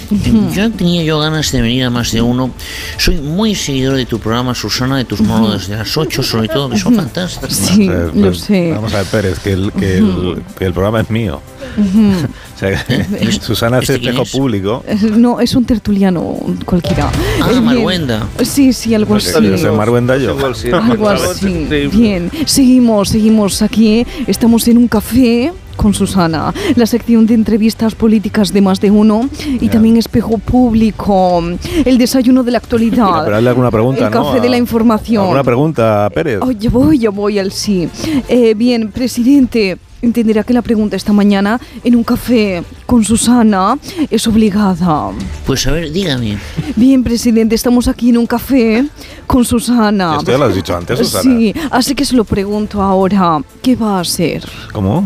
Yo 0.55 0.71
tenía 0.71 1.05
yo 1.05 1.21
ganas 1.21 1.53
de 1.53 1.61
venir 1.61 1.85
a 1.85 1.91
más 1.91 2.11
de 2.11 2.23
uno. 2.23 2.51
Soy 2.97 3.17
muy 3.17 3.55
seguidor 3.55 3.97
de 3.97 4.07
tu 4.07 4.19
programa, 4.19 4.55
Susana, 4.55 4.97
de 4.97 5.05
tus 5.05 5.21
monólogos 5.21 5.69
de 5.69 5.77
las 5.77 5.95
8, 5.95 6.23
sobre 6.23 6.49
todo, 6.49 6.71
que 6.71 6.79
son 6.79 6.95
fantásticos. 6.95 7.53
Sí, 7.55 7.87
lo 7.87 8.11
pues, 8.13 8.39
sé. 8.39 8.73
Vamos 8.73 8.95
a 8.95 8.99
ver, 9.03 9.07
Pérez, 9.09 9.39
que 9.41 9.53
el, 9.53 9.73
que 9.73 9.99
el, 9.99 10.43
que 10.59 10.65
el 10.65 10.73
programa 10.73 11.03
es 11.03 11.11
mío. 11.11 11.43
O 12.57 12.59
sea, 12.59 12.83
que 12.87 13.33
Susana 13.43 13.77
hace 13.77 13.97
¿Este 13.97 14.07
espejo 14.07 14.23
es? 14.23 14.31
público. 14.31 14.83
Eh, 14.89 14.97
No, 15.15 15.41
es 15.41 15.55
un 15.55 15.67
tertuliano 15.67 16.39
cualquiera. 16.65 17.11
Ah, 17.43 17.49
Eh, 17.49 17.53
bien. 17.53 17.65
Maruenda. 17.65 18.27
Sí, 18.43 18.73
sí, 18.73 18.95
algo 18.95 19.17
así. 19.17 19.27
yo 19.27 19.59
soy 19.59 19.77
yo. 20.23 20.75
Algo 20.75 21.09
así. 21.11 21.67
Bien, 21.93 22.31
seguimos, 22.47 23.11
seguimos 23.11 23.61
aquí. 23.61 24.07
Estamos 24.27 24.67
en 24.69 24.79
un 24.79 24.89
café 24.89 25.53
con 25.77 25.95
Susana, 25.95 26.53
la 26.75 26.87
sección 26.87 27.27
de 27.27 27.35
entrevistas 27.35 27.95
políticas 27.95 28.53
de 28.53 28.61
más 28.61 28.81
de 28.81 28.91
uno 28.91 29.29
y 29.61 29.69
también 29.69 29.97
espejo 29.97 30.39
público, 30.39 31.43
el 31.85 31.99
desayuno 31.99 32.43
de 32.43 32.51
la 32.53 32.59
actualidad, 32.59 33.25
Pero 33.25 33.37
hazle 33.37 33.49
alguna 33.51 33.71
pregunta, 33.71 34.07
el 34.07 34.13
¿no? 34.13 34.25
café 34.25 34.41
de 34.41 34.49
la 34.49 34.57
información. 34.57 35.23
¿Alguna 35.25 35.45
pregunta, 35.45 36.11
Pérez? 36.15 36.41
Oh, 36.43 36.51
ya 36.51 36.71
voy, 36.71 36.99
ya 36.99 37.11
voy 37.11 37.39
al 37.39 37.53
sí. 37.53 37.89
Eh, 38.29 38.55
bien, 38.55 38.91
presidente, 38.91 39.79
entenderá 40.03 40.45
que 40.45 40.53
la 40.53 40.63
pregunta 40.63 40.97
esta 40.97 41.13
mañana 41.13 41.61
en 41.85 41.97
un 41.97 42.05
café 42.05 42.63
con 42.87 43.05
Susana 43.05 43.79
es 44.11 44.27
obligada. 44.27 45.11
Pues 45.47 45.67
a 45.67 45.73
ver, 45.73 45.91
dígame. 45.93 46.39
Bien, 46.77 47.03
presidente, 47.03 47.55
estamos 47.55 47.89
aquí 47.89 48.11
en 48.11 48.19
un 48.19 48.27
café 48.27 48.87
con 49.27 49.45
Susana. 49.45 50.17
Esto 50.19 50.33
ya 50.33 50.39
lo 50.39 50.45
has 50.45 50.55
dicho 50.55 50.77
antes, 50.77 50.99
Susana. 50.99 51.23
Sí, 51.23 51.55
así 51.71 51.95
que 51.95 52.05
se 52.05 52.15
lo 52.15 52.25
pregunto 52.25 52.81
ahora. 52.83 53.41
¿Qué 53.63 53.75
va 53.77 53.99
a 53.99 54.01
hacer? 54.01 54.45
¿Cómo? 54.73 55.05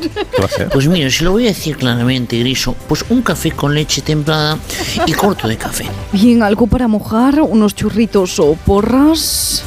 ¿Qué 0.00 0.40
va 0.40 0.46
a 0.46 0.48
ser? 0.48 0.68
Pues 0.68 0.88
mira, 0.88 1.10
se 1.10 1.24
lo 1.24 1.32
voy 1.32 1.44
a 1.44 1.48
decir 1.48 1.76
claramente, 1.76 2.38
Griso. 2.38 2.74
Pues 2.88 3.04
un 3.08 3.22
café 3.22 3.50
con 3.52 3.74
leche 3.74 4.02
templada 4.02 4.58
y 5.06 5.12
corto 5.12 5.48
de 5.48 5.56
café. 5.56 5.86
Bien, 6.12 6.42
algo 6.42 6.66
para 6.66 6.88
mojar, 6.88 7.40
unos 7.42 7.74
churritos 7.74 8.38
o 8.38 8.54
porras. 8.54 9.62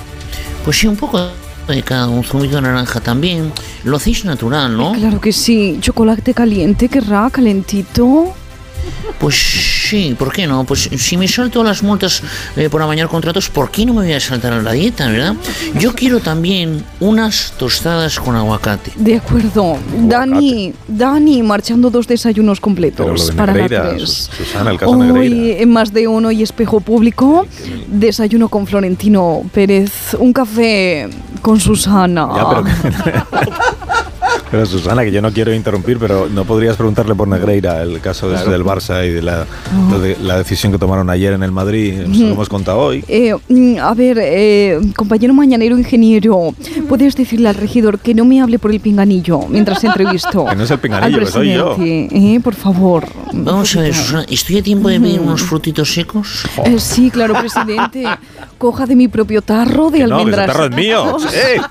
Pues 0.64 0.78
sí, 0.78 0.88
un 0.88 0.96
poco 0.96 1.20
de 1.68 1.84
cada 1.84 2.08
un 2.08 2.24
zumito 2.24 2.56
de 2.56 2.62
naranja 2.62 3.00
también. 3.00 3.52
Lo 3.84 3.98
hacéis 3.98 4.26
natural, 4.26 4.76
¿no? 4.76 4.94
Claro 4.94 5.20
que 5.20 5.32
sí. 5.32 5.78
Chocolate 5.82 6.34
caliente, 6.34 6.90
querrá, 6.90 7.30
calentito. 7.32 8.34
Pues 9.20 9.71
sí, 9.92 10.16
¿por 10.18 10.32
qué 10.32 10.48
no? 10.48 10.64
Pues 10.64 10.90
si 10.96 11.18
me 11.18 11.28
salto 11.28 11.64
las 11.66 11.84
multas 11.84 12.24
eh, 12.56 12.70
por 12.70 12.82
amañar 12.82 13.10
contratos, 13.10 13.50
¿por 13.50 13.70
qué 13.72 13.86
no 13.86 13.94
me 13.94 14.04
voy 14.04 14.14
a 14.14 14.20
saltar 14.22 14.54
a 14.54 14.62
la 14.62 14.72
dieta, 14.72 15.10
verdad? 15.10 15.36
Yo 15.78 15.94
quiero 15.94 16.22
también 16.22 16.82
unas 17.02 17.54
tostadas 17.58 18.18
con 18.18 18.38
aguacate. 18.38 18.94
De 18.96 19.18
acuerdo. 19.18 19.78
Dani, 19.98 20.74
Dani, 20.88 21.44
marchando 21.44 21.90
dos 21.90 22.08
desayunos 22.08 22.62
completos 22.62 23.28
de 23.28 23.34
para 23.34 23.54
la 23.54 23.60
Negreira, 23.64 23.90
tres. 23.90 24.02
Sus- 24.10 24.30
Susana, 24.38 24.72
el 24.72 24.78
caso. 24.78 24.92
Hoy 24.92 25.56
en 25.60 25.70
más 25.74 25.92
de 25.92 26.08
uno 26.08 26.32
y 26.32 26.42
espejo 26.42 26.80
público, 26.80 27.46
desayuno 27.88 28.48
con 28.48 28.66
Florentino 28.66 29.42
Pérez, 29.54 30.16
un 30.18 30.32
café 30.32 31.10
con 31.42 31.60
Susana. 31.60 32.30
Ya, 32.34 32.50
pero, 32.50 33.26
pero 34.52 34.66
Susana, 34.66 35.04
que 35.04 35.12
yo 35.12 35.22
no 35.22 35.32
quiero 35.32 35.54
interrumpir, 35.54 35.98
pero 35.98 36.28
no 36.30 36.44
podrías 36.46 36.76
preguntarle 36.76 37.16
por 37.16 37.28
Negreira, 37.28 37.82
el 37.82 38.00
caso 38.02 38.30
Claro. 38.30 38.52
del 38.52 38.64
Barça 38.66 39.08
y 39.08 39.12
de 39.12 39.22
la, 39.22 39.46
No. 39.90 39.98
de 40.00 40.18
la 40.22 40.38
decisión 40.38 40.72
que 40.74 40.78
tomaron 40.78 41.10
ayer 41.10 41.34
en 41.34 41.42
el 41.44 41.52
Madrid. 41.52 42.02
Nos 42.06 42.18
lo 42.18 42.28
hemos 42.34 42.50
contado 42.50 42.80
hoy. 42.80 43.04
Eh, 43.08 43.34
mm, 43.50 43.78
a 43.80 43.94
ver, 43.94 44.18
eh, 44.22 44.80
compañero 44.96 45.34
mañanero 45.34 45.78
ingeniero, 45.78 46.54
¿puedes 46.90 47.16
decirle 47.16 47.48
al 47.50 47.56
regidor 47.56 48.00
que 48.00 48.14
no 48.14 48.26
me 48.26 48.42
hable 48.42 48.60
por 48.60 48.72
el 48.72 48.80
pinganillo 48.82 49.40
mientras 49.50 49.84
entrevisto? 49.84 50.46
Que 50.52 50.56
no 50.58 50.64
es 50.64 50.72
el 50.72 50.80
pinganillo, 50.80 51.20
que 51.20 51.26
soy 51.28 51.54
yo. 51.54 51.76
eh, 51.80 52.40
por 52.44 52.56
favor. 52.56 53.06
Vamos 53.32 53.74
a 53.78 53.82
ver, 53.82 53.94
Susana, 53.94 54.26
¿estoy 54.30 54.58
a 54.58 54.64
tiempo 54.64 54.90
de 54.90 55.00
pedir 55.00 55.22
unos 55.22 55.42
frutitos 55.44 55.94
secos? 55.94 56.44
Eh, 56.66 56.78
sí, 56.78 57.10
claro, 57.10 57.36
presidente. 57.40 58.04
Coja 58.58 58.86
de 58.86 58.96
mi 58.98 59.08
propio 59.08 59.42
tarro 59.42 59.90
de 59.90 60.00
Que 60.00 60.08
no, 60.08 60.18
que 60.18 60.24
ese 60.32 60.42
almendras. 60.42 60.48
tarro 60.48 60.66
es 60.66 60.76
mío. 60.76 61.18
¡Eh! 61.34 61.62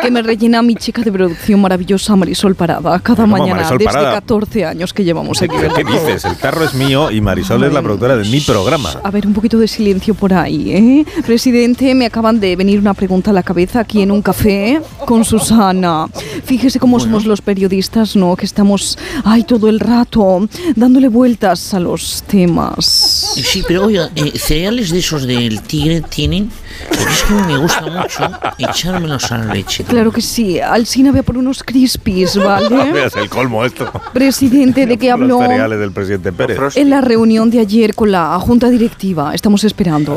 que 0.00 0.10
me 0.10 0.20
rellena 0.20 0.62
mi 0.62 0.74
chica 0.74 1.00
de 1.02 1.12
producción 1.12 1.60
maravillosa 1.60 1.91
Marisol 2.16 2.54
Parada 2.54 2.98
cada 3.00 3.24
¿Cómo, 3.24 3.38
mañana 3.38 3.56
Marisol 3.56 3.78
desde 3.78 3.92
Parada? 3.92 4.12
14 4.14 4.64
años 4.64 4.92
que 4.92 5.04
llevamos 5.04 5.40
aquí. 5.42 5.54
¿Pero 5.58 5.74
¿Qué 5.74 5.84
dices? 5.84 6.24
El 6.24 6.36
tarro 6.36 6.64
es 6.64 6.74
mío 6.74 7.10
y 7.10 7.20
Marisol 7.20 7.64
es 7.64 7.72
la 7.72 7.82
productora 7.82 8.16
de 8.16 8.28
mi 8.28 8.40
programa. 8.40 8.90
A 9.02 9.10
ver, 9.10 9.26
un 9.26 9.32
poquito 9.32 9.58
de 9.58 9.68
silencio 9.68 10.14
por 10.14 10.32
ahí, 10.32 10.72
¿eh? 10.72 11.06
Presidente, 11.26 11.94
me 11.94 12.06
acaban 12.06 12.40
de 12.40 12.56
venir 12.56 12.78
una 12.78 12.94
pregunta 12.94 13.30
a 13.30 13.34
la 13.34 13.42
cabeza 13.42 13.80
aquí 13.80 14.02
en 14.02 14.10
un 14.10 14.22
café 14.22 14.80
con 15.06 15.24
Susana. 15.24 16.06
Fíjese 16.44 16.78
cómo 16.78 16.98
somos 17.00 17.24
los 17.24 17.40
periodistas, 17.40 18.16
¿no? 18.16 18.36
Que 18.36 18.46
estamos, 18.46 18.98
ay, 19.24 19.44
todo 19.44 19.68
el 19.68 19.80
rato 19.80 20.48
dándole 20.76 21.08
vueltas 21.08 21.74
a 21.74 21.80
los 21.80 22.22
temas. 22.26 23.32
Sí, 23.34 23.62
pero 23.66 23.86
oiga, 23.86 24.10
eh, 24.14 24.38
cereales 24.38 24.90
de 24.90 24.98
esos 24.98 25.26
del 25.26 25.62
tigre 25.62 26.00
tienen, 26.02 26.50
porque 26.88 27.12
es 27.12 27.22
que 27.22 27.34
me 27.34 27.58
gusta 27.58 27.86
mucho 27.86 28.30
echármelos 28.58 29.30
a 29.32 29.38
la 29.38 29.54
leche. 29.54 29.84
Claro 29.84 30.12
que 30.12 30.20
sí. 30.20 30.60
Alcina 30.60 31.12
ve 31.12 31.22
por 31.22 31.36
unos 31.36 31.62
crispies, 31.82 32.36
¿vale? 32.44 32.92
Veas 32.92 33.16
el 33.16 33.28
colmo 33.28 33.64
esto. 33.64 33.90
Presidente, 34.12 34.86
¿de 34.86 34.96
qué 34.96 35.06
Los 35.06 35.14
habló? 35.14 35.38
cereales 35.40 35.78
del 35.80 35.90
presidente 35.92 36.32
Pérez. 36.32 36.76
En 36.76 36.90
la 36.90 37.00
reunión 37.00 37.50
de 37.50 37.58
ayer 37.60 37.94
con 37.94 38.12
la 38.12 38.38
Junta 38.38 38.70
Directiva. 38.70 39.34
Estamos 39.34 39.64
esperando. 39.64 40.16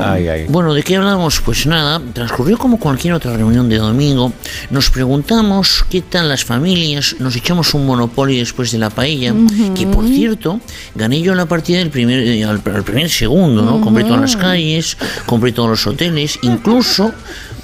Bueno, 0.49 0.73
¿de 0.73 0.83
qué 0.83 0.97
hablamos? 0.97 1.41
Pues 1.41 1.65
nada, 1.65 1.99
transcurrió 2.13 2.57
como 2.57 2.77
cualquier 2.79 3.13
otra 3.13 3.35
reunión 3.35 3.67
de 3.67 3.77
domingo. 3.77 4.31
Nos 4.69 4.89
preguntamos 4.91 5.85
qué 5.89 6.01
tal 6.01 6.29
las 6.29 6.43
familias, 6.45 7.15
nos 7.19 7.35
echamos 7.35 7.73
un 7.73 7.85
monopolio 7.85 8.37
después 8.39 8.71
de 8.71 8.77
la 8.77 8.89
paella, 8.89 9.33
Ujú. 9.33 9.73
que 9.73 9.87
por 9.87 10.05
cierto, 10.07 10.59
gané 10.93 11.21
yo 11.21 11.33
la 11.35 11.45
partida 11.47 11.79
del 11.79 11.89
primer, 11.89 12.19
eh, 12.19 12.43
al, 12.43 12.61
al 12.73 12.83
primer 12.83 13.09
segundo, 13.09 13.61
¿no? 13.63 13.81
Compré 13.81 14.03
todas 14.03 14.21
las 14.21 14.37
calles, 14.37 14.97
compré 15.25 15.51
todos 15.51 15.69
los 15.69 15.87
hoteles, 15.87 16.37
incluso 16.43 17.11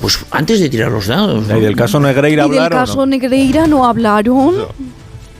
pues 0.01 0.26
antes 0.32 0.60
de 0.60 0.69
tirar 0.69 0.92
los 0.92 1.08
dados. 1.08 1.46
¿Y 1.48 1.60
del 1.62 1.76
caso 1.76 2.00
Negreira 2.00 2.46
¿Y 2.46 2.50
del 2.50 2.60
hablaron? 2.60 2.80
caso 2.80 3.06
Negreira 3.06 3.67
no 3.67 3.85
hablaron? 3.85 4.56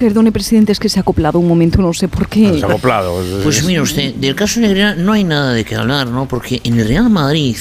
Perdone, 0.02 0.32
presidente, 0.32 0.72
es 0.72 0.80
que 0.80 0.90
se 0.90 0.98
ha 0.98 1.04
acoplado 1.04 1.38
un 1.38 1.48
momento, 1.48 1.80
no 1.80 1.94
sé 1.94 2.08
por 2.08 2.28
qué. 2.28 2.58
Se 2.58 2.66
ha 2.66 2.68
acoplado. 2.68 3.24
Pues 3.44 3.64
mire 3.64 3.82
usted, 3.82 4.16
del 4.16 4.34
caso 4.34 4.60
Negreira 4.60 4.96
no 4.96 5.14
hay 5.14 5.24
nada 5.24 5.54
de 5.54 5.64
qué 5.64 5.76
hablar, 5.76 6.08
¿no? 6.08 6.28
Porque 6.28 6.60
en 6.64 6.80
el 6.80 6.88
Real 6.88 7.08
Madrid 7.12 7.56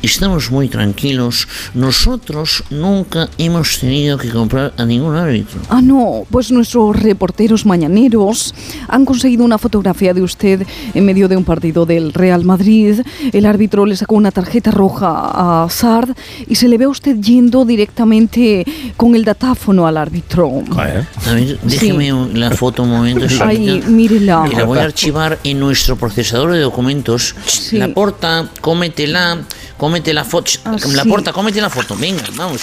estamos 0.00 0.52
muy 0.52 0.68
tranquilos. 0.68 1.48
Nosotros 1.74 2.62
nunca 2.70 3.28
hemos 3.38 3.80
tenido 3.80 4.18
que 4.18 4.28
comprar 4.28 4.72
a 4.76 4.84
ningún 4.84 5.16
árbitro. 5.16 5.62
Ah, 5.68 5.82
no, 5.82 6.22
pues 6.30 6.52
nuestros 6.52 6.94
reporteros 6.94 7.66
mañaneros 7.66 8.54
han 8.86 9.04
conseguido 9.04 9.44
una 9.44 9.58
fotografía 9.58 10.14
de 10.14 10.22
usted 10.22 10.64
en 10.94 11.04
medio 11.04 11.26
de 11.26 11.36
un 11.36 11.42
partido 11.42 11.86
del 11.86 12.12
Real 12.12 12.44
Madrid. 12.44 13.00
El 13.32 13.46
árbitro 13.46 13.84
le 13.84 13.96
sacó 13.96 14.14
una 14.14 14.30
tarjeta 14.30 14.70
roja 14.70 15.64
a 15.64 15.68
Sard 15.68 16.10
y 16.46 16.54
se 16.54 16.68
le 16.68 16.78
ve 16.78 16.84
a 16.84 16.88
usted 16.88 17.16
yendo 17.16 17.64
directamente 17.64 18.64
con 18.96 19.16
el 19.16 19.24
datáfono 19.24 19.88
al 19.88 19.96
árbitro. 19.96 20.62
A 20.76 20.84
ver, 20.84 21.58
déjeme 21.80 22.38
la 22.38 22.50
foto 22.50 22.82
un 22.82 22.90
momento. 22.90 23.26
Ay, 23.40 23.82
mírela. 23.86 24.48
Y 24.50 24.56
la 24.56 24.64
voy 24.64 24.78
a 24.78 24.84
archivar 24.84 25.38
en 25.44 25.58
nuestro 25.58 25.96
procesador 25.96 26.52
de 26.52 26.60
documentos. 26.60 27.34
La 27.72 27.88
porta, 27.88 28.48
cómetela, 28.60 29.38
cómete 29.80 30.12
la 30.12 30.24
foto. 30.24 30.52
la 30.92 31.02
sí. 31.02 31.08
porta, 31.08 31.32
cómete 31.32 31.58
la 31.58 31.70
foto. 31.70 31.96
Venga, 31.96 32.22
vamos. 32.36 32.60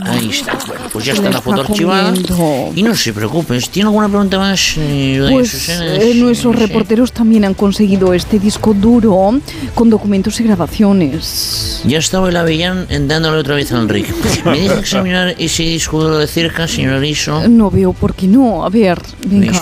Ahí 0.00 0.30
está. 0.30 0.56
Bueno, 0.66 0.84
pues 0.90 1.04
ya 1.04 1.12
está 1.12 1.28
la 1.28 1.42
foto 1.42 1.60
está 1.60 1.72
archivada. 1.72 2.10
comiendo. 2.10 2.72
Y 2.74 2.82
no 2.82 2.96
se 2.96 3.12
preocupen. 3.12 3.60
¿Tiene 3.70 3.88
alguna 3.88 4.08
pregunta 4.08 4.38
más, 4.38 4.74
eh, 4.78 5.26
Pues 5.30 5.50
Susana? 5.50 5.96
eh, 5.96 6.14
nuestros 6.14 6.56
reporteros 6.56 7.12
también 7.12 7.44
han 7.44 7.52
conseguido 7.52 8.14
este 8.14 8.38
disco 8.38 8.72
duro 8.72 9.38
con 9.74 9.90
documentos 9.90 10.40
y 10.40 10.44
grabaciones. 10.44 11.82
Ya 11.84 11.98
estaba 11.98 12.30
el 12.30 12.36
Avellán 12.36 12.86
dándole 13.06 13.36
otra 13.38 13.54
vez 13.54 13.70
a 13.72 13.78
Enrique. 13.78 14.14
¿Me 14.46 14.58
deja 14.60 14.74
examinar 14.80 15.34
ese 15.38 15.64
disco 15.64 16.02
duro 16.02 16.16
de 16.16 16.26
cerca, 16.26 16.66
señor 16.66 16.94
Ariso? 16.94 17.46
No 17.46 17.70
veo 17.70 17.92
por 17.92 18.14
qué 18.14 18.26
no. 18.26 18.64
A 18.64 18.70
ver, 18.70 18.98
venga. 19.26 19.60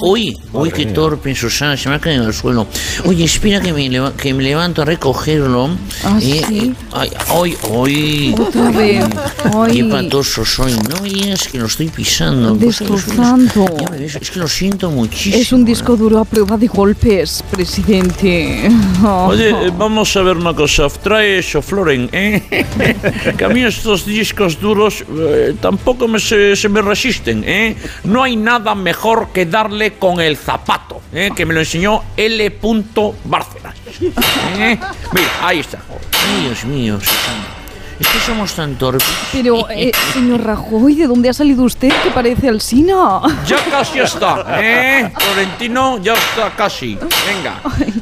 Uy, 0.00 0.36
uy, 0.52 0.70
qué 0.70 0.86
torpe, 0.86 1.34
Susana, 1.34 1.76
se 1.76 1.88
me 1.88 1.96
ha 1.96 1.98
caído 1.98 2.26
al 2.26 2.34
suelo. 2.34 2.66
Oye, 3.04 3.24
espera 3.24 3.60
que 3.60 3.72
me, 3.72 3.88
leva- 3.88 4.12
que 4.12 4.32
me 4.34 4.42
levanto 4.42 4.82
a 4.82 4.84
recogerlo. 4.84 5.70
Ah, 6.04 6.18
Eh, 6.22 6.42
sí. 6.48 6.74
ay, 6.92 7.10
ay, 7.28 7.56
ay. 7.72 8.34
Otra 8.38 8.70
vez. 8.70 9.04
Ay. 9.54 9.72
Qué 9.76 9.84
patoso 9.84 10.44
soy. 10.44 10.72
No 10.88 10.96
digas 11.02 11.48
que 11.48 11.58
lo 11.58 11.66
estoy 11.66 11.88
pisando. 11.88 12.54
Destrozando. 12.54 13.66
Es 13.98 14.30
que 14.30 14.38
lo 14.38 14.48
siento 14.48 14.90
muchísimo. 14.90 15.36
Es 15.36 15.52
un 15.52 15.64
disco 15.64 15.96
duro 15.96 16.18
a 16.20 16.24
prueba 16.24 16.56
de 16.56 16.66
golpes, 16.66 17.42
presidente. 17.50 18.68
Oye, 19.26 19.50
eh, 19.50 19.72
vamos 19.76 20.14
a 20.16 20.22
ver 20.22 20.36
una 20.36 20.54
cosa. 20.54 20.88
Trae 20.88 21.38
eso, 21.38 21.62
Floren, 21.62 22.08
¿eh? 22.12 22.64
que 23.36 23.44
a 23.44 23.48
mí 23.48 23.62
estos 23.62 24.04
discos 24.06 24.60
duros 24.60 25.04
eh, 25.18 25.54
tampoco 25.60 26.08
me 26.08 26.18
se, 26.20 26.56
se 26.56 26.68
me 26.68 26.82
resisten, 26.82 27.44
¿eh? 27.46 27.76
No 28.04 28.22
hay 28.22 28.36
nada 28.36 28.74
mejor 28.74 29.28
que 29.32 29.39
darle 29.46 29.94
con 29.94 30.20
el 30.20 30.36
zapato, 30.36 31.00
¿eh? 31.12 31.30
Que 31.34 31.46
me 31.46 31.54
lo 31.54 31.60
enseñó 31.60 32.02
L. 32.16 32.58
Bárcenas. 33.24 33.74
¿eh? 34.58 34.78
Mira, 35.12 35.28
ahí 35.42 35.60
está. 35.60 35.78
Ay, 35.88 36.44
Dios 36.44 36.64
mío. 36.64 36.98
Es 38.00 38.08
que 38.08 38.18
somos 38.20 38.54
tan 38.54 38.76
torpes. 38.76 39.06
Pero, 39.30 39.68
eh, 39.70 39.92
señor 40.14 40.42
Rajoy, 40.42 40.94
¿de 40.94 41.06
dónde 41.06 41.28
ha 41.28 41.34
salido 41.34 41.64
usted 41.64 41.90
que 42.02 42.10
parece 42.10 42.48
Alsina? 42.48 43.20
Ya 43.46 43.58
casi 43.70 43.98
está, 43.98 44.44
¿eh? 44.60 45.12
Florentino 45.18 45.98
ya 46.02 46.14
está 46.14 46.50
casi. 46.56 46.94
Venga, 46.96 47.60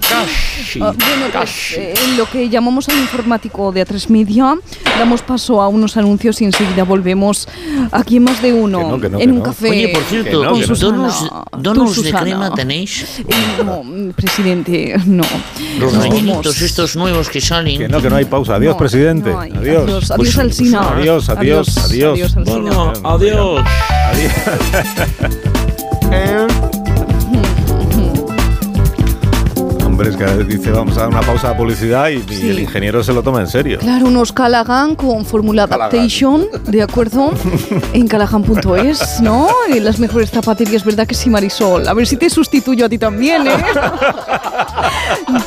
casi. 0.08 0.80
Ah, 0.80 0.92
bueno, 0.96 1.22
pues, 1.22 1.32
casi. 1.32 1.74
eh, 1.76 1.94
en 2.04 2.16
lo 2.16 2.26
que 2.30 2.48
llamamos 2.48 2.88
al 2.88 2.96
informático 2.98 3.72
de 3.72 3.84
A3 3.84 4.08
Media, 4.08 4.54
damos 4.98 5.22
paso 5.22 5.60
a 5.60 5.66
unos 5.68 5.96
anuncios 5.96 6.40
y 6.42 6.44
enseguida 6.44 6.84
volvemos 6.84 7.48
aquí 7.90 8.18
en 8.18 8.24
más 8.24 8.40
de 8.40 8.52
uno, 8.52 8.78
no, 8.90 9.00
que 9.00 9.08
no, 9.08 9.18
en 9.18 9.24
que 9.26 9.32
un 9.32 9.38
no. 9.38 9.42
café. 9.44 9.70
Oye, 9.70 9.88
por 9.88 10.02
cierto, 10.04 10.40
que 10.40 10.46
no. 10.46 10.62
Susana. 10.66 10.96
donos- 10.98 11.28
Tú, 11.50 11.58
donos 11.60 12.02
de 12.04 12.12
crema 12.12 12.54
tenéis. 12.54 13.18
Eh, 13.18 13.24
no, 13.64 13.82
mm, 13.82 14.10
presidente, 14.10 14.94
no. 15.06 15.24
Los 15.80 15.92
No, 15.92 16.02
rellenitos 16.02 16.60
estos 16.62 16.94
nuevos 16.94 17.28
que 17.28 17.40
salen. 17.40 17.78
Que 17.78 17.88
no, 17.88 18.00
que 18.00 18.08
no 18.10 18.16
hay 18.16 18.24
pausa. 18.26 18.54
Adiós, 18.54 18.74
No, 18.74 18.78
presidente. 18.78 19.30
no 19.30 19.40
hay. 19.40 19.50
Adiós. 19.50 19.87
Adiós, 19.88 20.10
adiós, 20.10 20.38
Alsina. 20.38 20.80
Adiós, 20.80 21.28
adiós, 21.30 21.68
Adiós, 21.68 21.84
adiós. 21.84 22.12
adiós, 22.12 22.36
Alsina. 22.36 22.60
Bueno, 22.60 22.92
adiós. 23.04 23.64
Hombre, 29.84 30.10
es 30.10 30.16
que 30.16 30.44
dice 30.44 30.70
vamos 30.70 30.96
a 30.96 31.00
dar 31.00 31.08
una 31.08 31.22
pausa 31.22 31.48
de 31.48 31.54
publicidad 31.56 32.08
y, 32.10 32.22
el 32.48 32.60
ingeniero 32.60 33.02
se 33.02 33.12
lo 33.12 33.22
toma 33.22 33.40
en 33.40 33.48
serio. 33.48 33.78
Claro, 33.80 34.06
unos 34.06 34.32
Callaghan 34.32 34.94
con 34.94 35.24
fórmula 35.24 35.64
adaptation, 35.64 36.46
¿de 36.66 36.82
acuerdo? 36.82 37.32
En 37.92 38.06
callaghan.es, 38.06 39.20
¿no? 39.22 39.48
Y 39.74 39.80
las 39.80 39.98
mejores 39.98 40.30
zapaterías, 40.30 40.84
¿verdad 40.84 41.06
que 41.06 41.14
sí, 41.14 41.30
Marisol? 41.30 41.88
A 41.88 41.94
ver 41.94 42.06
si 42.06 42.16
te 42.16 42.30
sustituyo 42.30 42.84
a 42.86 42.88
ti 42.88 42.98
también, 42.98 43.46
¿eh? 43.48 43.50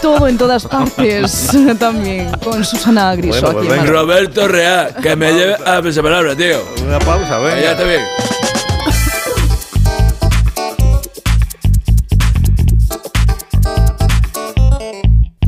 Todo 0.01 0.28
en 0.28 0.38
todas 0.38 0.65
partes 0.65 1.49
también, 1.80 2.31
con 2.44 2.64
Susana 2.65 3.15
Griso 3.15 3.42
Bueno, 3.42 3.60
pues 3.60 3.72
aquí 3.72 3.80
en. 3.80 3.88
Roberto 3.88 4.47
Real, 4.47 4.96
que 5.01 5.15
me 5.15 5.33
lleve 5.33 5.56
a 5.65 5.80
esa 5.80 6.01
palabra, 6.01 6.35
tío. 6.35 6.58
Una 6.85 6.99
pausa, 6.99 7.40
venga. 7.40 7.62
Ya 7.62 7.78
te 7.78 7.85
bien. 7.85 8.01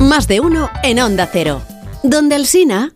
Más 0.00 0.28
de 0.28 0.40
uno 0.40 0.70
en 0.82 1.00
Onda 1.00 1.28
Cero. 1.32 1.62
Donde 2.02 2.34
Alsina. 2.34 2.94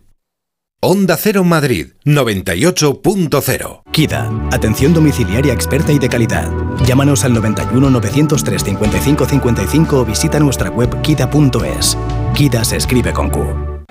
Onda 0.81 1.17
Cero 1.17 1.43
Madrid 1.43 1.87
98.0. 2.05 3.81
KIDA, 3.91 4.31
atención 4.49 4.93
domiciliaria 4.93 5.51
experta 5.51 5.91
y 5.91 5.99
de 5.99 6.07
calidad. 6.07 6.49
Llámanos 6.85 7.25
al 7.25 7.33
91 7.33 7.89
903 7.89 8.63
55 8.63 9.25
55 9.25 9.99
o 9.99 10.05
visita 10.05 10.39
nuestra 10.39 10.69
web 10.69 11.01
kida.es. 11.01 11.97
KIDA 12.33 12.63
se 12.63 12.77
escribe 12.77 13.11
con 13.11 13.29
Q. 13.29 13.68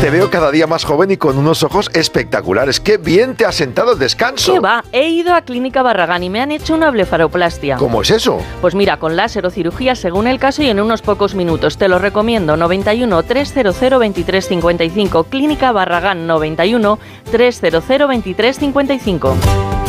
Te 0.00 0.08
veo 0.08 0.30
cada 0.30 0.50
día 0.50 0.66
más 0.66 0.86
joven 0.86 1.10
y 1.10 1.18
con 1.18 1.36
unos 1.36 1.62
ojos 1.62 1.90
espectaculares. 1.92 2.80
¡Qué 2.80 2.96
bien 2.96 3.36
te 3.36 3.44
ha 3.44 3.52
sentado 3.52 3.92
el 3.92 3.98
descanso! 3.98 4.54
¿Qué 4.54 4.58
va? 4.58 4.82
He 4.92 5.10
ido 5.10 5.34
a 5.34 5.42
Clínica 5.42 5.82
Barragán 5.82 6.22
y 6.22 6.30
me 6.30 6.40
han 6.40 6.52
hecho 6.52 6.74
una 6.74 6.90
blefaroplastia. 6.90 7.76
¿Cómo 7.76 8.00
es 8.00 8.10
eso? 8.10 8.40
Pues 8.62 8.74
mira, 8.74 8.96
con 8.96 9.14
láser 9.14 9.44
o 9.44 9.50
cirugía 9.50 9.94
según 9.94 10.26
el 10.26 10.38
caso 10.38 10.62
y 10.62 10.70
en 10.70 10.80
unos 10.80 11.02
pocos 11.02 11.34
minutos. 11.34 11.76
Te 11.76 11.86
lo 11.86 11.98
recomiendo. 11.98 12.56
91 12.56 13.22
300 13.24 13.78
2355. 13.78 15.24
Clínica 15.24 15.70
Barragán 15.70 16.26
91 16.26 16.98
300 17.30 17.86
2355. 17.86 19.79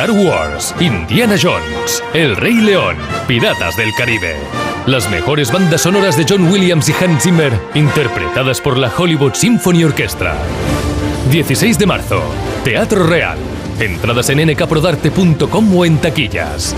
Star 0.00 0.12
Wars, 0.12 0.74
Indiana 0.80 1.36
Jones, 1.38 2.02
El 2.14 2.34
Rey 2.34 2.54
León, 2.54 2.96
Piratas 3.28 3.76
del 3.76 3.92
Caribe. 3.92 4.34
Las 4.86 5.10
mejores 5.10 5.52
bandas 5.52 5.82
sonoras 5.82 6.16
de 6.16 6.24
John 6.26 6.50
Williams 6.50 6.88
y 6.88 7.04
Hans 7.04 7.22
Zimmer, 7.22 7.52
interpretadas 7.74 8.62
por 8.62 8.78
la 8.78 8.90
Hollywood 8.96 9.34
Symphony 9.34 9.84
Orchestra. 9.84 10.38
16 11.30 11.78
de 11.78 11.84
marzo, 11.84 12.22
Teatro 12.64 13.06
Real. 13.06 13.36
Entradas 13.78 14.30
en 14.30 14.50
nkprodarte.com 14.50 15.76
o 15.76 15.84
en 15.84 15.98
taquillas. 15.98 16.74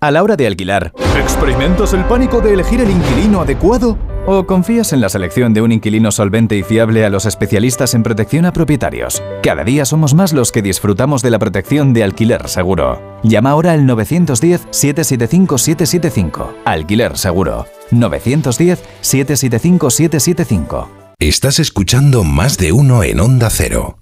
A 0.00 0.10
la 0.10 0.22
hora 0.22 0.36
de 0.36 0.46
alquilar, 0.46 0.92
¿experimentas 1.20 1.92
el 1.92 2.06
pánico 2.06 2.40
de 2.40 2.54
elegir 2.54 2.80
el 2.80 2.90
inquilino 2.90 3.42
adecuado? 3.42 3.98
¿O 4.30 4.44
confías 4.44 4.92
en 4.92 5.00
la 5.00 5.08
selección 5.08 5.54
de 5.54 5.62
un 5.62 5.72
inquilino 5.72 6.12
solvente 6.12 6.54
y 6.54 6.62
fiable 6.62 7.02
a 7.02 7.08
los 7.08 7.24
especialistas 7.24 7.94
en 7.94 8.02
protección 8.02 8.44
a 8.44 8.52
propietarios? 8.52 9.22
Cada 9.42 9.64
día 9.64 9.86
somos 9.86 10.12
más 10.12 10.34
los 10.34 10.52
que 10.52 10.60
disfrutamos 10.60 11.22
de 11.22 11.30
la 11.30 11.38
protección 11.38 11.94
de 11.94 12.04
alquiler 12.04 12.46
seguro. 12.46 13.00
Llama 13.22 13.52
ahora 13.52 13.72
al 13.72 13.86
910-775-775. 13.86 16.46
Alquiler 16.66 17.16
seguro. 17.16 17.64
910-775-775. 17.90 20.88
Estás 21.18 21.58
escuchando 21.58 22.22
más 22.22 22.58
de 22.58 22.72
uno 22.72 23.02
en 23.04 23.20
Onda 23.20 23.48
Cero. 23.48 23.96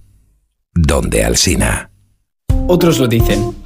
Donde 0.74 1.24
Alsina. 1.24 1.92
Otros 2.66 2.98
lo 2.98 3.06
dicen, 3.06 3.54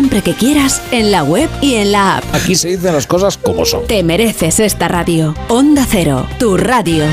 siempre 0.00 0.22
que 0.22 0.32
quieras 0.32 0.80
en 0.92 1.12
la 1.12 1.22
web 1.22 1.50
y 1.60 1.74
en 1.74 1.92
la 1.92 2.16
app. 2.16 2.24
Aquí 2.32 2.54
se 2.54 2.68
dicen 2.68 2.94
las 2.94 3.06
cosas 3.06 3.36
como 3.36 3.66
son. 3.66 3.86
Te 3.86 4.02
mereces 4.02 4.58
esta 4.58 4.88
radio. 4.88 5.34
Onda 5.48 5.84
Cero, 5.86 6.26
tu 6.38 6.56
radio. 6.56 7.04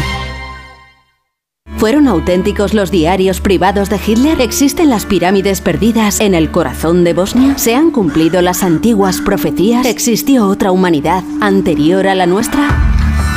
¿Fueron 1.76 2.08
auténticos 2.08 2.74
los 2.74 2.90
diarios 2.90 3.42
privados 3.42 3.90
de 3.90 4.00
Hitler? 4.08 4.40
¿Existen 4.40 4.90
las 4.90 5.06
pirámides 5.06 5.60
perdidas 5.60 6.22
en 6.22 6.34
el 6.34 6.50
corazón 6.50 7.04
de 7.04 7.14
Bosnia? 7.14 7.58
¿Se 7.58 7.76
han 7.76 7.92
cumplido 7.92 8.42
las 8.42 8.64
antiguas 8.64 9.20
profecías? 9.20 9.86
¿Existió 9.86 10.48
otra 10.48 10.72
humanidad 10.72 11.26
anterior 11.42 12.08
a 12.08 12.16
la 12.16 12.26
nuestra? 12.26 12.70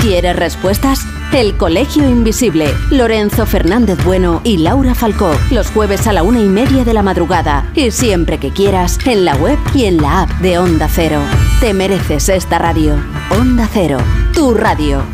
¿Quieres 0.01 0.37
respuestas? 0.37 1.01
El 1.33 1.57
Colegio 1.57 2.09
Invisible, 2.09 2.67
Lorenzo 2.91 3.47
Fernández 3.47 4.03
Bueno 4.05 4.41
y 4.43 4.57
Laura 4.57 4.97
Falcó, 4.97 5.31
los 5.53 5.71
jueves 5.71 6.09
a 6.09 6.13
la 6.13 6.25
una 6.25 6.41
y 6.41 6.49
media 6.49 6.85
de 6.85 6.93
la 6.93 7.05
madrugada 7.05 7.71
y 7.77 7.93
siempre 7.93 8.39
que 8.39 8.51
quieras 8.51 8.99
en 9.07 9.25
la 9.25 9.37
web 9.37 9.57
y 9.73 9.85
en 9.85 9.99
la 9.99 10.23
app 10.23 10.31
de 10.41 10.59
Onda 10.59 10.89
Cero. 10.93 11.21
Te 11.61 11.73
mereces 11.73 12.29
esta 12.29 12.59
radio. 12.59 12.97
Onda 13.31 13.69
Cero, 13.73 13.99
tu 14.35 14.55
radio. 14.55 15.05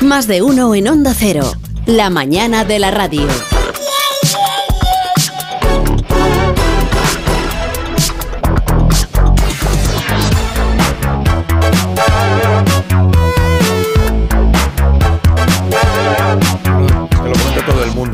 Más 0.00 0.26
de 0.26 0.42
uno 0.42 0.74
en 0.74 0.88
Onda 0.88 1.14
Cero, 1.14 1.52
la 1.86 2.10
mañana 2.10 2.64
de 2.64 2.80
la 2.80 2.90
radio. 2.90 3.28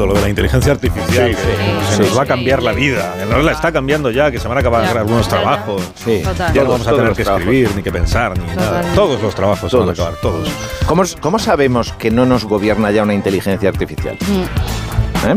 Lo 0.06 0.15
de 0.15 0.20
la 0.22 0.28
inteligencia 0.28 0.72
artificial, 0.72 1.31
Sí, 1.31 1.35
que 1.37 1.42
sí. 1.42 1.92
se 1.97 1.99
nos 1.99 2.08
Sí, 2.10 2.15
va 2.17 2.22
a 2.22 2.24
sí. 2.24 2.28
cambiar 2.28 2.62
la 2.62 2.72
vida. 2.72 3.15
Que 3.19 3.26
no 3.26 3.38
la 3.42 3.53
está 3.53 3.72
cambiando 3.72 4.10
ya, 4.10 4.31
que 4.31 4.38
se 4.38 4.49
van 4.49 4.56
a 4.56 4.60
acabar 4.60 4.85
Ya, 4.85 5.01
algunos 5.01 5.24
ya. 5.26 5.31
trabajos. 5.31 5.83
Sí. 6.04 6.20
Ya 6.22 6.31
Total. 6.31 6.49
no 6.49 6.54
Todos, 6.54 6.69
vamos 6.69 6.87
a 6.87 6.90
todos 6.90 7.01
tener 7.03 7.17
que 7.17 7.22
trabajos. 7.24 7.42
escribir, 7.44 7.70
ni 7.76 7.83
que 7.83 7.92
pensar, 7.92 8.38
ni 8.38 8.47
nada. 8.47 8.56
Totalmente. 8.65 8.94
Todos 8.97 9.22
los 9.22 9.35
trabajos 9.35 9.70
se 9.70 9.76
van 9.76 9.88
a 9.88 9.92
Todos. 9.94 10.06
acabar, 10.08 10.20
todos. 10.20 10.49
¿Cómo, 10.87 11.03
cómo 11.20 11.38
sabemos 11.38 11.92
que 11.92 12.10
no 12.10 12.26
nos 12.26 12.44
gobierna 12.44 12.90
ya 12.90 13.03
una 13.03 13.15
inteligencia 13.15 13.69
artificial? 13.69 14.17
¿Eh? 15.26 15.37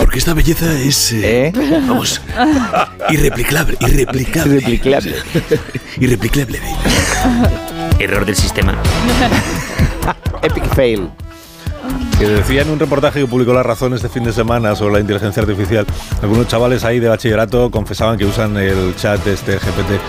Porque 0.00 0.18
esta 0.18 0.34
belleza 0.34 0.72
es. 0.72 1.12
eh, 1.12 1.52
Vamos. 1.86 2.20
Irreplicable, 3.10 3.76
irreplicable. 3.80 4.56
Irreplicable. 4.56 5.14
irreplicable. 6.00 6.60
Error 7.98 8.24
del 8.26 8.34
sistema. 8.36 8.74
Epic 10.42 10.64
fail. 10.74 11.08
Que 12.18 12.26
decía 12.26 12.62
en 12.62 12.70
un 12.70 12.78
reportaje 12.78 13.20
que 13.20 13.26
publicó 13.26 13.52
La 13.52 13.62
Razón 13.62 13.92
este 13.92 14.08
fin 14.08 14.24
de 14.24 14.32
semana 14.32 14.74
sobre 14.74 14.94
la 14.94 15.00
inteligencia 15.00 15.42
artificial, 15.42 15.84
algunos 16.22 16.48
chavales 16.48 16.82
ahí 16.82 16.98
de 16.98 17.08
bachillerato 17.10 17.70
confesaban 17.70 18.16
que 18.16 18.24
usan 18.24 18.56
el 18.56 18.96
chat 18.96 19.26
este 19.26 19.56
GPT 19.56 20.00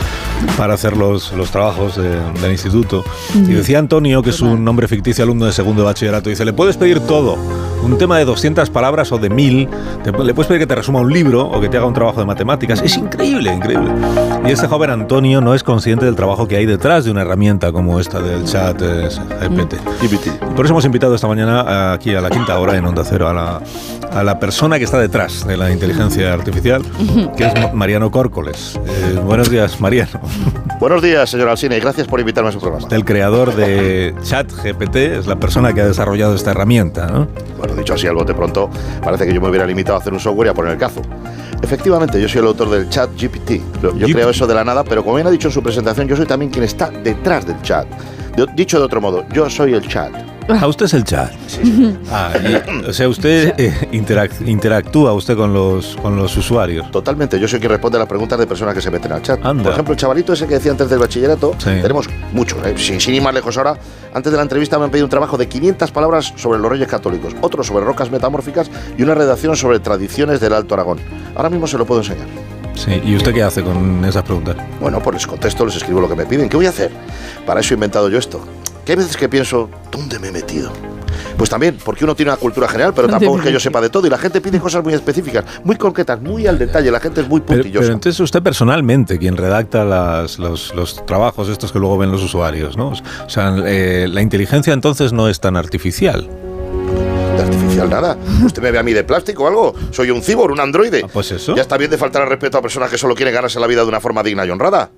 para 0.55 0.75
hacer 0.75 0.95
los, 0.95 1.33
los 1.33 1.51
trabajos 1.51 1.97
de- 1.97 2.17
del 2.41 2.51
instituto. 2.53 3.03
Y 3.35 3.51
decía 3.53 3.79
Antonio, 3.79 4.23
que 4.23 4.29
es 4.29 4.39
un 4.39 4.63
nombre 4.63 4.87
ficticio 4.87 5.25
alumno 5.25 5.45
de 5.47 5.51
segundo 5.51 5.81
de 5.81 5.87
bachillerato, 5.87 6.29
dice, 6.29 6.45
le 6.45 6.53
puedes 6.53 6.77
pedir 6.77 7.01
todo, 7.01 7.35
un 7.83 7.97
tema 7.97 8.17
de 8.17 8.23
200 8.25 8.69
palabras 8.69 9.11
o 9.11 9.17
de 9.17 9.29
1000, 9.29 9.67
te- 10.03 10.11
le 10.23 10.33
puedes 10.33 10.47
pedir 10.47 10.61
que 10.61 10.67
te 10.67 10.75
resuma 10.75 11.01
un 11.01 11.11
libro 11.11 11.41
o 11.45 11.59
que 11.59 11.67
te 11.67 11.75
haga 11.75 11.87
un 11.87 11.93
trabajo 11.93 12.21
de 12.21 12.25
matemáticas. 12.25 12.81
Es 12.83 12.95
increíble, 12.95 13.53
increíble. 13.53 13.91
Y 14.47 14.51
este 14.51 14.67
joven 14.67 14.91
Antonio 14.91 15.41
no 15.41 15.53
es 15.53 15.61
consciente 15.61 16.05
del 16.05 16.15
trabajo 16.15 16.47
que 16.47 16.55
hay 16.55 16.65
detrás 16.65 17.03
de 17.03 17.11
una 17.11 17.21
herramienta 17.23 17.73
como 17.73 17.99
esta 17.99 18.21
del 18.21 18.45
chat 18.45 18.81
eh, 18.81 19.09
GPT. 19.41 19.75
Por 20.55 20.63
eso 20.65 20.73
hemos 20.73 20.85
invitado 20.85 21.13
esta 21.13 21.27
mañana 21.27 21.93
a- 21.93 21.96
aquí 21.97 22.15
a 22.15 22.21
la 22.21 22.29
quinta 22.29 22.57
hora 22.59 22.77
en 22.77 22.85
Onda 22.85 23.03
Cero 23.03 23.27
a 23.27 23.33
la, 23.33 23.61
a 24.11 24.23
la 24.23 24.39
persona 24.39 24.77
que 24.77 24.85
está 24.85 24.99
detrás 24.99 25.45
de 25.45 25.57
la 25.57 25.71
inteligencia 25.71 26.31
artificial, 26.33 26.83
que 27.35 27.45
es 27.47 27.53
Ma- 27.55 27.71
Mariano 27.73 28.09
Córcoles. 28.11 28.79
Eh, 28.85 29.19
buenos 29.23 29.49
días, 29.49 29.79
Mariano. 29.81 30.19
Buenos 30.79 31.01
días, 31.01 31.29
señor 31.29 31.49
Alcine, 31.49 31.75
y 31.77 31.79
gracias 31.79 32.07
por 32.07 32.19
invitarme 32.19 32.49
a 32.49 32.53
su 32.53 32.59
programa. 32.59 32.87
El 32.91 33.03
creador 33.03 33.55
de 33.55 34.13
ChatGPT 34.23 34.95
es 34.95 35.27
la 35.27 35.35
persona 35.37 35.73
que 35.73 35.81
ha 35.81 35.87
desarrollado 35.87 36.35
esta 36.35 36.51
herramienta, 36.51 37.07
¿no? 37.07 37.27
Bueno, 37.57 37.73
dicho 37.73 37.95
así 37.95 38.05
al 38.05 38.13
bote 38.15 38.33
pronto, 38.35 38.69
parece 39.03 39.25
que 39.25 39.33
yo 39.33 39.41
me 39.41 39.49
hubiera 39.49 39.65
limitado 39.65 39.97
a 39.97 39.99
hacer 40.01 40.13
un 40.13 40.19
software 40.19 40.47
y 40.47 40.49
a 40.51 40.53
poner 40.53 40.73
el 40.73 40.77
cazo. 40.77 41.01
Efectivamente, 41.63 42.21
yo 42.21 42.29
soy 42.29 42.41
el 42.41 42.47
autor 42.47 42.69
del 42.69 42.89
chat 42.89 43.09
GPT. 43.19 43.59
Yo 43.81 44.07
creo 44.13 44.29
eso 44.29 44.45
de 44.45 44.53
la 44.53 44.63
nada, 44.63 44.83
pero 44.83 45.03
como 45.03 45.15
bien 45.15 45.25
ha 45.27 45.31
dicho 45.31 45.47
en 45.47 45.53
su 45.53 45.63
presentación, 45.63 46.07
yo 46.07 46.15
soy 46.15 46.27
también 46.27 46.51
quien 46.51 46.63
está 46.63 46.91
detrás 46.91 47.47
del 47.47 47.59
chat. 47.63 47.87
De- 48.35 48.45
dicho 48.55 48.77
de 48.77 48.85
otro 48.85 49.01
modo, 49.01 49.25
yo 49.33 49.49
soy 49.49 49.73
el 49.73 49.87
chat. 49.87 50.11
Ah, 50.49 50.65
usted 50.67 50.85
es 50.85 50.93
el 50.93 51.03
chat. 51.03 51.31
Ah, 52.11 52.31
y- 52.41 52.85
o 52.89 52.93
sea, 52.93 53.09
usted 53.09 53.53
eh, 53.57 53.73
interac- 53.91 54.47
interactúa 54.47 55.11
usted 55.13 55.35
con 55.35 55.53
los, 55.53 55.95
con 55.97 56.15
los 56.15 56.35
usuarios. 56.37 56.89
Totalmente, 56.91 57.37
yo 57.39 57.47
soy 57.47 57.59
quien 57.59 57.71
responde 57.71 57.97
a 57.97 57.99
las 57.99 58.07
preguntas 58.07 58.39
de 58.39 58.47
personas 58.47 58.73
que 58.73 58.81
se 58.81 58.89
meten 58.89 59.11
al 59.11 59.21
chat. 59.21 59.43
Anda. 59.45 59.63
Por 59.63 59.73
ejemplo, 59.73 59.93
el 59.93 59.99
chavalito 59.99 60.33
ese 60.33 60.47
que 60.47 60.55
decía 60.55 60.71
antes 60.71 60.89
del 60.89 60.99
bachillerato, 60.99 61.53
Sí. 61.57 61.71
tenemos 61.81 62.07
muchos, 62.31 62.65
¿eh? 62.65 62.73
sin, 62.77 63.01
sin 63.01 63.13
ir 63.15 63.21
más 63.21 63.33
lejos 63.33 63.57
ahora. 63.57 63.77
Antes 64.13 64.31
de 64.31 64.37
la 64.37 64.43
entrevista 64.43 64.77
me 64.79 64.85
han 64.85 64.91
pedido 64.91 65.05
un 65.05 65.09
trabajo 65.09 65.37
de 65.37 65.47
500 65.49 65.91
palabras 65.91 66.33
sobre 66.37 66.59
los 66.59 66.71
reyes 66.71 66.87
católicos, 66.87 67.35
otro 67.41 67.63
sobre 67.63 67.83
rocas 67.85 68.09
metamórficas 68.09 68.71
y 68.97 69.03
una 69.03 69.15
redacción 69.15 69.55
sobre 69.57 69.79
tradiciones 69.79 70.39
del 70.39 70.53
Alto 70.53 70.73
Aragón. 70.75 70.99
Ahora 71.35 71.49
mismo 71.49 71.67
se 71.67 71.77
lo 71.77 71.85
puedo 71.85 72.01
enseñar. 72.01 72.27
Sí, 72.73 73.01
¿y 73.03 73.15
usted 73.15 73.33
qué 73.33 73.43
hace 73.43 73.63
con 73.63 74.05
esas 74.05 74.23
preguntas? 74.23 74.55
Bueno, 74.79 75.01
pues 75.01 75.15
les 75.15 75.27
contesto, 75.27 75.65
les 75.65 75.75
escribo 75.75 75.99
lo 75.99 76.07
que 76.07 76.15
me 76.15 76.25
piden. 76.25 76.47
¿Qué 76.47 76.55
voy 76.57 76.67
a 76.67 76.69
hacer? 76.69 76.91
Para 77.45 77.59
eso 77.59 77.73
he 77.73 77.75
inventado 77.75 78.07
yo 78.07 78.17
esto. 78.19 78.39
Que 78.87 78.93
hay 78.93 78.97
veces 78.99 79.17
que 79.17 79.27
pienso, 79.27 79.69
¿dónde 79.91 80.17
me 80.17 80.29
he 80.29 80.31
metido? 80.31 80.71
Pues 81.37 81.49
también, 81.49 81.77
porque 81.83 82.05
uno 82.05 82.15
tiene 82.15 82.31
una 82.31 82.39
cultura 82.39 82.69
general, 82.69 82.93
pero 82.95 83.07
¿Dónde 83.09 83.25
tampoco 83.25 83.39
es 83.41 83.47
que 83.47 83.51
yo 83.51 83.59
sepa 83.59 83.81
de 83.81 83.89
todo 83.89 84.07
y 84.07 84.09
la 84.09 84.17
gente 84.17 84.39
pide 84.39 84.61
cosas 84.61 84.81
muy 84.81 84.93
específicas, 84.93 85.43
muy 85.65 85.75
concretas, 85.75 86.21
muy 86.21 86.47
al 86.47 86.57
detalle. 86.57 86.89
La 86.89 87.01
gente 87.01 87.19
es 87.19 87.27
muy 87.27 87.41
Pero, 87.41 87.57
puntillosa. 87.63 87.81
pero 87.81 87.93
entonces 87.95 88.17
usted 88.21 88.41
personalmente, 88.41 89.17
quien 89.19 89.35
redacta 89.35 89.83
las- 89.83 90.39
los, 90.39 90.73
los 90.73 91.05
trabajos 91.05 91.49
estos 91.49 91.73
que 91.73 91.79
luego 91.79 91.97
ven 91.97 92.11
los 92.13 92.23
usuarios, 92.23 92.77
¿no? 92.77 92.91
O 92.91 93.29
sea, 93.29 93.53
eh, 93.65 94.07
la 94.09 94.21
inteligencia 94.21 94.71
entonces 94.71 95.11
no 95.11 95.27
es 95.27 95.41
tan 95.41 95.57
artificial. 95.57 96.29
De 97.35 97.43
artificial 97.43 97.89
nada. 97.89 98.17
¿Usted 98.45 98.61
me 98.63 98.71
ve 98.71 98.79
a 98.79 98.83
mí 98.83 98.93
de 98.93 99.03
plástico 99.03 99.43
o 99.43 99.47
algo? 99.47 99.75
Soy 99.91 100.11
un 100.11 100.21
cibor, 100.23 100.49
un 100.51 100.61
androide. 100.61 101.05
pues 101.11 101.29
eso. 101.31 101.55
Ya 101.55 101.61
está 101.61 101.77
bien 101.77 101.91
de 101.91 101.97
faltar 101.97 102.21
al 102.21 102.29
respeto 102.29 102.57
a 102.57 102.61
personas 102.61 102.89
que 102.89 102.97
solo 102.97 103.15
quieren 103.15 103.33
ganarse 103.33 103.59
la 103.59 103.67
vida 103.67 103.81
de 103.81 103.89
una 103.89 103.99
forma 103.99 104.23
digna 104.23 104.45
y 104.45 104.49
honrada. 104.49 104.89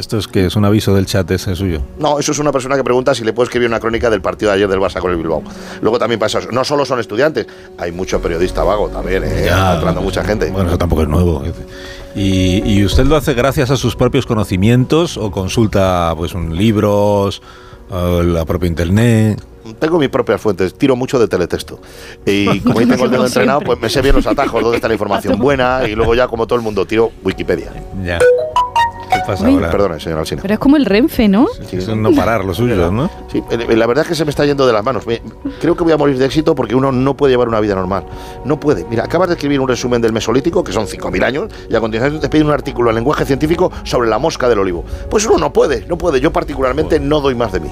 Esto 0.00 0.16
es 0.16 0.26
que 0.26 0.46
es 0.46 0.56
un 0.56 0.64
aviso 0.64 0.94
del 0.94 1.04
chat 1.04 1.30
ese 1.30 1.54
suyo. 1.54 1.82
No, 1.98 2.18
eso 2.18 2.32
es 2.32 2.38
una 2.38 2.52
persona 2.52 2.74
que 2.74 2.82
pregunta 2.82 3.14
si 3.14 3.22
le 3.22 3.34
puedo 3.34 3.44
escribir 3.44 3.68
una 3.68 3.78
crónica 3.78 4.08
del 4.08 4.22
partido 4.22 4.50
de 4.50 4.56
ayer 4.56 4.66
del 4.66 4.80
Barça 4.80 4.98
con 4.98 5.10
el 5.10 5.18
Bilbao. 5.18 5.42
Luego 5.82 5.98
también 5.98 6.18
pasa 6.18 6.38
eso. 6.38 6.48
No 6.50 6.64
solo 6.64 6.86
son 6.86 7.00
estudiantes, 7.00 7.46
hay 7.76 7.92
mucho 7.92 8.18
periodista 8.22 8.64
vago 8.64 8.88
también, 8.88 9.24
¿eh? 9.24 9.42
Ya. 9.44 9.74
entrando 9.74 10.00
mucha 10.00 10.24
gente. 10.24 10.50
Bueno, 10.50 10.70
eso 10.70 10.78
tampoco 10.78 11.02
es 11.02 11.08
nuevo. 11.08 11.42
¿Y, 12.14 12.62
y 12.64 12.82
usted 12.82 13.04
lo 13.04 13.14
hace 13.14 13.34
gracias 13.34 13.70
a 13.70 13.76
sus 13.76 13.94
propios 13.94 14.24
conocimientos 14.24 15.18
o 15.18 15.30
consulta 15.30 16.14
pues 16.16 16.32
un 16.32 16.56
libros, 16.56 17.42
la 17.90 18.46
propia 18.46 18.68
internet? 18.68 19.44
Tengo 19.78 19.98
mis 19.98 20.08
propias 20.08 20.40
fuentes, 20.40 20.72
tiro 20.72 20.96
mucho 20.96 21.18
de 21.18 21.28
teletexto. 21.28 21.78
Y 22.24 22.60
como 22.64 22.78
ahí 22.78 22.86
tengo 22.86 23.04
el 23.04 23.10
dedo 23.10 23.26
entrenado, 23.26 23.60
pues 23.60 23.78
me 23.78 23.90
sé 23.90 24.00
bien 24.00 24.16
los 24.16 24.26
atajos, 24.26 24.62
dónde 24.62 24.76
está 24.76 24.88
la 24.88 24.94
información 24.94 25.38
buena 25.38 25.82
y 25.86 25.94
luego 25.94 26.14
ya 26.14 26.26
como 26.26 26.46
todo 26.46 26.58
el 26.58 26.64
mundo 26.64 26.86
tiro 26.86 27.12
Wikipedia. 27.22 27.70
Ya. 28.02 28.18
¿Qué 29.12 29.18
pasa 29.26 29.44
Uy. 29.46 29.54
ahora? 29.54 29.70
Perdone, 29.70 30.00
señor 30.00 30.20
Alsina. 30.20 30.42
Pero 30.42 30.54
es 30.54 30.60
como 30.60 30.76
el 30.76 30.84
Renfe, 30.86 31.28
¿no? 31.28 31.46
Es 31.72 31.88
un 31.88 32.02
no 32.02 32.12
parar 32.12 32.44
lo 32.44 32.54
suyo, 32.54 32.90
¿no? 32.90 33.10
Sí, 33.30 33.42
eh, 33.50 33.76
la 33.76 33.86
verdad 33.86 34.02
es 34.04 34.08
que 34.08 34.14
se 34.14 34.24
me 34.24 34.30
está 34.30 34.44
yendo 34.44 34.66
de 34.66 34.72
las 34.72 34.84
manos. 34.84 35.04
Creo 35.60 35.76
que 35.76 35.82
voy 35.84 35.92
a 35.92 35.96
morir 35.96 36.16
de 36.18 36.24
éxito 36.26 36.54
porque 36.54 36.74
uno 36.74 36.92
no 36.92 37.16
puede 37.16 37.32
llevar 37.32 37.48
una 37.48 37.60
vida 37.60 37.74
normal. 37.74 38.04
No 38.44 38.58
puede. 38.60 38.84
Mira, 38.88 39.04
acabas 39.04 39.28
de 39.28 39.34
escribir 39.34 39.60
un 39.60 39.68
resumen 39.68 40.00
del 40.00 40.12
Mesolítico, 40.12 40.62
que 40.62 40.72
son 40.72 40.86
5.000 40.86 41.24
años, 41.24 41.52
y 41.68 41.74
a 41.74 41.80
continuación 41.80 42.20
te 42.20 42.28
piden 42.28 42.46
un 42.46 42.52
artículo 42.52 42.90
en 42.90 42.96
lenguaje 42.96 43.24
científico 43.24 43.72
sobre 43.84 44.08
la 44.08 44.18
mosca 44.18 44.48
del 44.48 44.58
olivo. 44.60 44.84
Pues 45.10 45.26
uno 45.26 45.38
no 45.38 45.52
puede, 45.52 45.84
no 45.86 45.98
puede. 45.98 46.20
Yo 46.20 46.32
particularmente 46.32 47.00
no 47.00 47.20
doy 47.20 47.34
más 47.34 47.52
de 47.52 47.60
mí. 47.60 47.68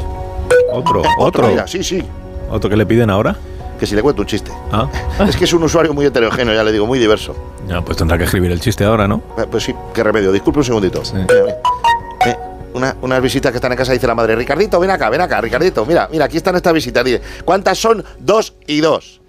Otro, 0.73 1.01
Otro, 1.01 1.11
otro. 1.19 1.49
mira, 1.49 1.67
sí, 1.67 1.83
sí. 1.85 2.03
¿Otro 2.51 2.69
que 2.71 2.77
le 2.77 2.87
piden 2.87 3.11
ahora? 3.11 3.37
Que 3.79 3.87
si 3.87 3.95
le 3.95 4.03
cuento 4.03 4.23
un 4.23 4.27
chiste. 4.29 4.51
Ah, 4.73 4.89
Es 5.29 5.37
que 5.37 5.45
es 5.45 5.53
un 5.53 5.63
usuario 5.63 5.95
muy 5.95 6.05
heterogéneo, 6.07 6.55
ya 6.55 6.65
le 6.65 6.73
digo, 6.73 6.87
muy 6.87 6.99
diverso. 6.99 7.35
ya, 7.69 7.81
pues 7.83 7.97
tendrá 7.97 8.19
que 8.19 8.25
escribir 8.25 8.51
el 8.51 8.61
chiste 8.61 8.85
ahora, 8.85 9.07
¿no? 9.07 9.23
Eh, 9.39 9.45
Pues 9.51 9.65
sí, 9.65 9.75
qué 9.95 10.03
remedio. 10.03 10.33
Disculpe 10.33 10.59
un 10.61 10.65
segundito. 10.65 11.03
Eh, 11.15 12.35
una- 12.75 12.97
unas 13.03 13.23
visitas 13.23 13.51
que 13.53 13.57
están 13.59 13.73
en 13.73 13.79
casa 13.79 13.93
dice 13.93 14.07
la 14.07 14.15
madre, 14.15 14.37
Ricardito, 14.37 14.79
ven 14.79 14.91
acá, 14.91 15.09
ven 15.11 15.21
acá, 15.21 15.41
Ricardito, 15.41 15.85
mira, 15.87 16.09
mira, 16.11 16.25
aquí 16.27 16.37
están 16.37 16.55
estas 16.57 16.73
visitas. 16.73 17.05
Dice, 17.05 17.23
¿cuántas 17.45 17.79
son? 17.79 18.05
Dos 18.19 18.55
y 18.67 18.81
dos. 18.81 19.21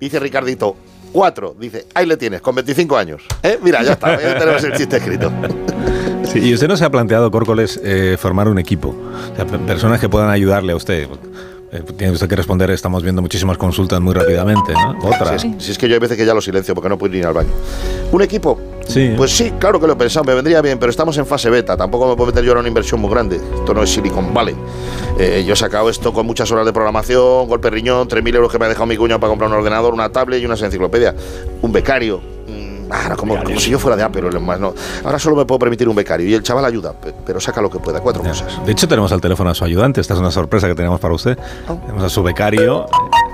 Dice 0.00 0.18
Ricardito, 0.20 0.76
cuatro. 1.12 1.54
Dice, 1.58 1.86
ahí 1.94 2.06
le 2.06 2.16
tienes, 2.16 2.40
con 2.42 2.54
25 2.54 2.96
años. 2.96 3.22
¿Eh? 3.42 3.58
Mira, 3.62 3.82
ya 3.82 3.92
está, 3.94 4.20
ya 4.20 4.38
tenemos 4.38 4.62
el 4.64 4.72
chiste 4.74 4.96
escrito. 4.98 5.30
Sí, 6.32 6.40
y 6.40 6.52
usted 6.54 6.66
no 6.66 6.76
se 6.76 6.84
ha 6.84 6.90
planteado, 6.90 7.30
Córcoles, 7.30 7.80
eh, 7.84 8.16
formar 8.18 8.48
un 8.48 8.58
equipo. 8.58 8.88
O 9.32 9.36
sea, 9.36 9.46
pe- 9.46 9.58
personas 9.60 10.00
que 10.00 10.08
puedan 10.08 10.28
ayudarle 10.28 10.72
a 10.72 10.76
usted. 10.76 11.06
Eh, 11.72 11.82
tiene 11.96 12.12
usted 12.12 12.28
que 12.28 12.36
responder, 12.36 12.70
estamos 12.70 13.02
viendo 13.02 13.20
muchísimas 13.20 13.58
consultas 13.58 14.00
muy 14.00 14.14
rápidamente, 14.14 14.72
¿no? 14.72 14.96
Otra. 15.02 15.38
Si 15.38 15.48
es, 15.48 15.64
si 15.64 15.72
es 15.72 15.78
que 15.78 15.88
yo 15.88 15.94
hay 15.94 16.00
veces 16.00 16.16
que 16.16 16.24
ya 16.24 16.32
lo 16.32 16.40
silencio 16.40 16.74
porque 16.74 16.88
no 16.88 16.96
puedo 16.96 17.16
ir 17.16 17.26
al 17.26 17.34
baño. 17.34 17.50
¿Un 18.12 18.22
equipo? 18.22 18.58
Sí. 18.86 19.14
Pues 19.16 19.36
sí, 19.36 19.52
claro 19.58 19.80
que 19.80 19.86
lo 19.88 19.94
he 19.94 19.96
pensado, 19.96 20.24
me 20.24 20.34
vendría 20.34 20.62
bien, 20.62 20.78
pero 20.78 20.90
estamos 20.90 21.18
en 21.18 21.26
fase 21.26 21.50
beta. 21.50 21.76
Tampoco 21.76 22.08
me 22.08 22.14
puedo 22.14 22.28
meter 22.28 22.44
yo 22.44 22.52
en 22.52 22.58
una 22.58 22.68
inversión 22.68 23.00
muy 23.00 23.10
grande. 23.10 23.36
Esto 23.36 23.74
no 23.74 23.82
es 23.82 23.90
Silicon 23.90 24.32
Valley. 24.32 24.54
Eh, 25.18 25.44
yo 25.44 25.54
he 25.54 25.56
sacado 25.56 25.90
esto 25.90 26.12
con 26.12 26.24
muchas 26.24 26.50
horas 26.52 26.64
de 26.66 26.72
programación, 26.72 27.48
golpe 27.48 27.68
riñón, 27.68 28.06
3.000 28.08 28.34
euros 28.36 28.52
que 28.52 28.58
me 28.58 28.66
ha 28.66 28.68
dejado 28.68 28.86
mi 28.86 28.96
cuñado 28.96 29.18
para 29.18 29.30
comprar 29.30 29.50
un 29.50 29.56
ordenador, 29.56 29.92
una 29.92 30.10
tablet 30.10 30.40
y 30.40 30.46
unas 30.46 30.62
enciclopedias. 30.62 31.14
Un 31.62 31.72
becario. 31.72 32.35
Mm, 32.86 32.92
ah, 32.92 33.06
no, 33.10 33.16
como, 33.16 33.42
como 33.42 33.58
si 33.60 33.70
yo 33.70 33.78
fuera 33.78 33.96
de 33.96 34.02
Apple, 34.02 34.22
lo 34.30 34.40
más, 34.40 34.58
no. 34.60 34.74
Ahora 35.04 35.18
solo 35.18 35.36
me 35.36 35.44
puedo 35.44 35.58
permitir 35.58 35.88
un 35.88 35.96
becario 35.96 36.28
y 36.28 36.34
el 36.34 36.42
chaval 36.42 36.64
ayuda, 36.64 36.92
pe- 36.92 37.14
pero 37.24 37.40
saca 37.40 37.60
lo 37.60 37.70
que 37.70 37.78
pueda, 37.78 38.00
cuatro 38.00 38.22
cosas. 38.22 38.64
De 38.64 38.72
hecho, 38.72 38.86
tenemos 38.88 39.12
al 39.12 39.20
teléfono 39.20 39.50
a 39.50 39.54
su 39.54 39.64
ayudante. 39.64 40.00
Esta 40.00 40.14
es 40.14 40.20
una 40.20 40.30
sorpresa 40.30 40.66
que 40.68 40.74
tenemos 40.74 41.00
para 41.00 41.14
usted. 41.14 41.38
Tenemos 41.66 42.04
a 42.04 42.08
su 42.08 42.22
becario. 42.22 42.86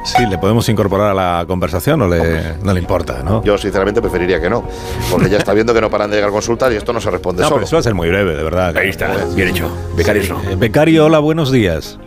Sí, 0.04 0.26
¿le 0.26 0.36
podemos 0.38 0.68
incorporar 0.68 1.10
a 1.10 1.14
la 1.14 1.44
conversación 1.46 2.02
o 2.02 2.08
le, 2.08 2.56
no 2.62 2.72
le 2.72 2.80
importa, 2.80 3.22
no? 3.22 3.42
Yo 3.44 3.56
sinceramente 3.56 4.00
preferiría 4.02 4.40
que 4.40 4.50
no, 4.50 4.64
porque 5.10 5.30
ya 5.30 5.38
está 5.38 5.52
viendo 5.54 5.72
que 5.72 5.80
no 5.80 5.90
paran 5.90 6.10
de 6.10 6.16
llegar 6.16 6.30
consultas 6.32 6.72
y 6.72 6.76
esto 6.76 6.92
no 6.92 7.00
se 7.00 7.10
responde 7.10 7.42
No, 7.42 7.48
solo. 7.48 7.56
pero 7.58 7.66
eso 7.66 7.76
va 7.76 7.80
a 7.80 7.82
ser 7.84 7.94
muy 7.94 8.08
breve, 8.08 8.34
de 8.36 8.42
verdad. 8.42 8.76
Ahí 8.76 8.88
está, 8.88 9.14
bien 9.36 9.48
hecho. 9.48 9.70
Becarios 9.96 10.28
no. 10.28 10.40
Eh, 10.50 10.56
becario, 10.56 11.06
hola, 11.06 11.20
buenos 11.20 11.52
días. 11.52 11.98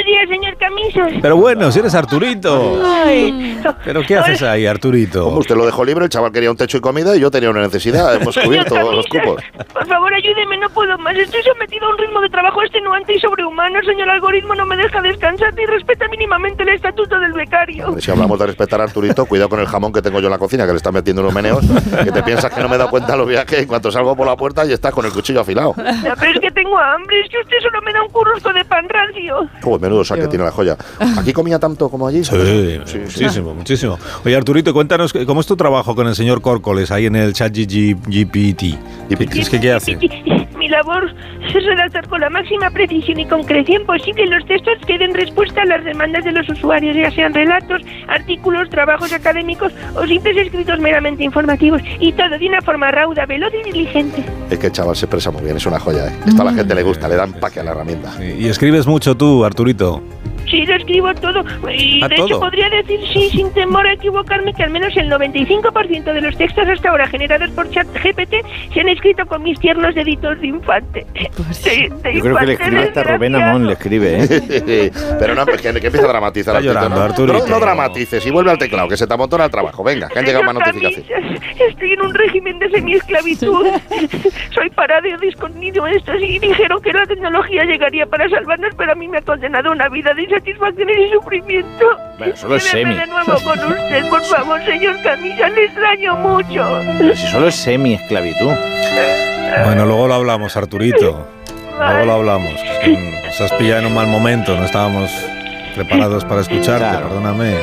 Buenos 0.00 0.06
días, 0.06 0.28
señor 0.30 0.56
Camisas. 0.56 1.12
Pero 1.20 1.36
bueno, 1.36 1.70
si 1.70 1.78
eres 1.78 1.94
Arturito. 1.94 2.80
Ay, 2.82 3.60
¿Pero 3.84 4.00
qué 4.02 4.16
haces 4.16 4.42
ahí, 4.42 4.64
Arturito? 4.64 5.24
Como 5.24 5.38
usted 5.40 5.54
lo 5.54 5.66
dejó 5.66 5.84
libre, 5.84 6.04
el 6.04 6.10
chaval 6.10 6.32
quería 6.32 6.50
un 6.50 6.56
techo 6.56 6.78
y 6.78 6.80
comida 6.80 7.14
y 7.14 7.20
yo 7.20 7.30
tenía 7.30 7.50
una 7.50 7.60
necesidad. 7.60 8.14
Hemos 8.20 8.38
cubierto 8.38 8.76
los 8.92 9.06
cupos. 9.06 9.42
por 9.74 9.86
favor, 9.86 10.14
ayúdeme, 10.14 10.56
no 10.56 10.70
puedo 10.70 10.96
más. 10.96 11.14
Estoy 11.16 11.42
sometido 11.42 11.86
a 11.86 11.90
un 11.90 11.98
ritmo 11.98 12.20
de 12.22 12.30
trabajo 12.30 12.62
extenuante 12.62 13.14
y 13.14 13.20
sobrehumano. 13.20 13.82
Señor 13.82 14.08
algoritmo, 14.08 14.54
no 14.54 14.64
me 14.64 14.76
deja 14.76 15.02
descansar 15.02 15.52
ni 15.52 15.66
respeta 15.66 16.08
mínimamente 16.08 16.62
el 16.62 16.70
estatuto 16.70 17.18
del 17.20 17.32
becario. 17.34 17.94
Si 18.00 18.10
hablamos 18.10 18.38
de 18.38 18.46
respetar 18.46 18.80
a 18.80 18.84
Arturito, 18.84 19.26
cuidado 19.26 19.50
con 19.50 19.60
el 19.60 19.66
jamón 19.66 19.92
que 19.92 20.00
tengo 20.00 20.20
yo 20.20 20.28
en 20.28 20.32
la 20.32 20.38
cocina, 20.38 20.64
que 20.64 20.72
le 20.72 20.78
está 20.78 20.92
metiendo 20.92 21.20
unos 21.20 21.34
meneos, 21.34 21.62
que 22.04 22.10
te 22.10 22.22
piensas 22.22 22.50
que 22.54 22.62
no 22.62 22.70
me 22.70 22.76
he 22.76 22.78
dado 22.78 22.88
cuenta 22.88 23.12
de 23.12 23.18
los 23.18 23.28
viajes 23.28 23.58
en 23.58 23.66
cuanto 23.66 23.90
salgo 23.90 24.16
por 24.16 24.26
la 24.26 24.36
puerta 24.36 24.64
y 24.64 24.72
estás 24.72 24.94
con 24.94 25.04
el 25.04 25.12
cuchillo 25.12 25.42
afilado. 25.42 25.74
Ya, 25.76 26.16
Pero 26.18 26.32
es 26.32 26.40
que 26.40 26.50
tengo 26.52 26.78
hambre, 26.78 27.20
es 27.20 27.28
que 27.28 27.38
usted 27.38 27.56
solo 27.60 27.82
me 27.82 27.92
da 27.92 28.02
un 28.02 28.08
currusco 28.08 28.50
de 28.54 28.64
pan 28.64 28.88
rancio. 28.88 29.46
Uy, 29.62 29.89
menudo 29.90 30.04
saque 30.04 30.28
tiene 30.28 30.44
la 30.44 30.52
joya. 30.52 30.76
¿Aquí 31.18 31.32
comía 31.32 31.58
tanto 31.58 31.88
como 31.88 32.06
allí? 32.06 32.22
Sí, 32.24 32.34
muchísimo, 33.04 33.54
muchísimo. 33.54 33.98
Oye, 34.24 34.36
Arturito, 34.36 34.72
cuéntanos 34.72 35.12
cómo 35.26 35.40
es 35.40 35.46
tu 35.46 35.56
trabajo 35.56 35.94
con 35.94 36.06
el 36.06 36.14
señor 36.14 36.40
Córcoles 36.40 36.90
ahí 36.90 37.06
en 37.06 37.16
el 37.16 37.32
chat 37.32 37.52
GPT. 37.52 38.60
¿Qué, 39.08 39.40
es 39.40 39.50
que, 39.50 39.60
¿Qué 39.60 39.72
hace? 39.72 39.98
Labor 40.70 41.14
es 41.46 41.66
redactar 41.66 42.08
con 42.08 42.20
la 42.20 42.30
máxima 42.30 42.70
precisión 42.70 43.18
y 43.18 43.26
concreción 43.26 43.84
posible 43.84 44.26
los 44.26 44.44
textos 44.46 44.78
que 44.86 44.98
den 44.98 45.14
respuesta 45.14 45.62
a 45.62 45.64
las 45.66 45.84
demandas 45.84 46.24
de 46.24 46.32
los 46.32 46.48
usuarios, 46.48 46.96
ya 46.96 47.10
sean 47.10 47.34
relatos, 47.34 47.82
artículos, 48.08 48.70
trabajos 48.70 49.12
académicos 49.12 49.72
o 49.94 50.06
simples 50.06 50.36
escritos 50.36 50.78
meramente 50.80 51.24
informativos. 51.24 51.82
Y 51.98 52.12
todo 52.12 52.38
de 52.38 52.48
una 52.48 52.62
forma 52.62 52.90
rauda, 52.90 53.26
veloz 53.26 53.52
y 53.52 53.70
diligente. 53.70 54.24
Es 54.50 54.58
que 54.58 54.66
el 54.66 54.72
chaval 54.72 54.96
se 54.96 55.06
expresa 55.06 55.30
muy 55.30 55.42
bien, 55.42 55.56
es 55.56 55.66
una 55.66 55.78
joya. 55.78 56.06
¿eh? 56.06 56.12
Esto 56.26 56.42
a 56.42 56.44
la 56.44 56.52
gente 56.52 56.74
le 56.74 56.82
gusta, 56.82 57.08
le 57.08 57.16
dan 57.16 57.32
paque 57.34 57.60
a 57.60 57.64
la 57.64 57.72
herramienta. 57.72 58.12
¿Y 58.22 58.48
escribes 58.48 58.86
mucho 58.86 59.16
tú, 59.16 59.44
Arturito? 59.44 60.02
Sí, 60.50 60.66
lo 60.66 60.74
escribo 60.74 61.14
todo. 61.14 61.44
Y 61.72 62.02
¿A 62.02 62.08
de 62.08 62.16
todo? 62.16 62.26
hecho 62.26 62.40
podría 62.40 62.68
decir, 62.70 63.00
sí, 63.12 63.30
sin 63.30 63.52
temor 63.52 63.86
a 63.86 63.92
equivocarme, 63.92 64.52
que 64.52 64.62
al 64.64 64.70
menos 64.70 64.96
el 64.96 65.10
95% 65.10 66.12
de 66.12 66.20
los 66.20 66.36
textos 66.36 66.66
hasta 66.68 66.90
ahora 66.90 67.06
generados 67.06 67.50
por 67.50 67.70
ChatGPT 67.70 68.34
se 68.72 68.80
han 68.80 68.88
escrito 68.88 69.24
con 69.26 69.42
mis 69.42 69.58
tiernos 69.60 69.94
deditos 69.94 70.40
de 70.40 70.46
infante. 70.48 71.06
Pues 71.36 71.62
De- 71.64 71.90
de 72.02 72.14
Yo 72.14 72.20
creo 72.20 72.36
que 72.36 72.46
le 72.46 72.52
infante 72.52 72.52
escribe 72.52 72.82
hasta 72.82 73.02
Rubén. 73.04 73.36
Amón, 73.36 73.66
le 73.66 73.72
escribe, 73.74 74.24
¿eh? 74.24 74.90
Pero 75.18 75.34
no, 75.34 75.42
es 75.42 75.60
que, 75.62 75.72
que 75.80 75.86
empieza 75.86 76.06
a 76.06 76.08
dramatizar. 76.08 76.56
Está 76.56 76.66
llorando, 76.66 76.96
no, 76.96 77.02
Arturito. 77.02 77.38
No, 77.38 77.46
no 77.46 77.60
dramatices 77.60 78.26
y 78.26 78.30
vuelve 78.30 78.50
al 78.50 78.58
teclado, 78.58 78.88
que 78.88 78.96
se 78.96 79.06
te 79.06 79.14
amontona 79.14 79.44
el 79.44 79.50
trabajo. 79.50 79.84
Venga, 79.84 80.08
que 80.08 80.18
han 80.18 80.24
llegado 80.24 80.44
más 80.44 80.54
notificaciones. 80.54 81.40
Estoy 81.60 81.92
en 81.92 82.00
un 82.02 82.14
régimen 82.14 82.58
de 82.58 82.70
semiesclavitud. 82.70 83.66
Soy 84.54 84.70
parado 84.70 85.06
y 85.06 85.16
discontinuo 85.18 85.86
estos 85.86 86.16
y 86.20 86.38
dijeron 86.38 86.80
que 86.82 86.92
la 86.92 87.06
tecnología 87.06 87.64
llegaría 87.64 88.06
para 88.06 88.28
salvarnos, 88.28 88.74
pero 88.76 88.92
a 88.92 88.94
mí 88.94 89.06
me 89.08 89.18
ha 89.18 89.22
condenado 89.22 89.70
una 89.72 89.88
vida 89.88 90.12
de 90.14 90.22
insatisfacción 90.44 90.88
y 90.90 91.12
sufrimiento. 91.12 91.84
Bueno, 92.18 92.36
solo 92.36 92.56
es 92.56 92.64
semi. 92.64 92.94
de 92.94 93.06
nuevo 93.06 93.32
con 93.44 93.58
usted, 93.58 94.08
por 94.08 94.22
favor, 94.24 94.64
señor 94.64 94.96
Camisa, 95.02 95.48
le 95.48 95.64
extraño 95.64 96.16
mucho. 96.16 96.80
Pero 96.98 97.16
si 97.16 97.26
solo 97.28 97.48
es 97.48 97.54
semi-esclavitud. 97.56 98.52
Bueno, 99.64 99.84
luego 99.86 100.08
lo 100.08 100.14
hablamos, 100.14 100.56
Arturito. 100.56 101.26
Luego 101.78 102.04
lo 102.04 102.12
hablamos. 102.12 102.52
Nos 103.26 103.40
has 103.40 103.52
pillado 103.54 103.80
en 103.80 103.86
un 103.86 103.94
mal 103.94 104.06
momento, 104.06 104.56
no 104.56 104.64
estábamos 104.64 105.10
preparados 105.74 106.24
para 106.24 106.40
escucharte, 106.42 106.78
Claro. 106.88 107.08
perdóname. 107.08 107.54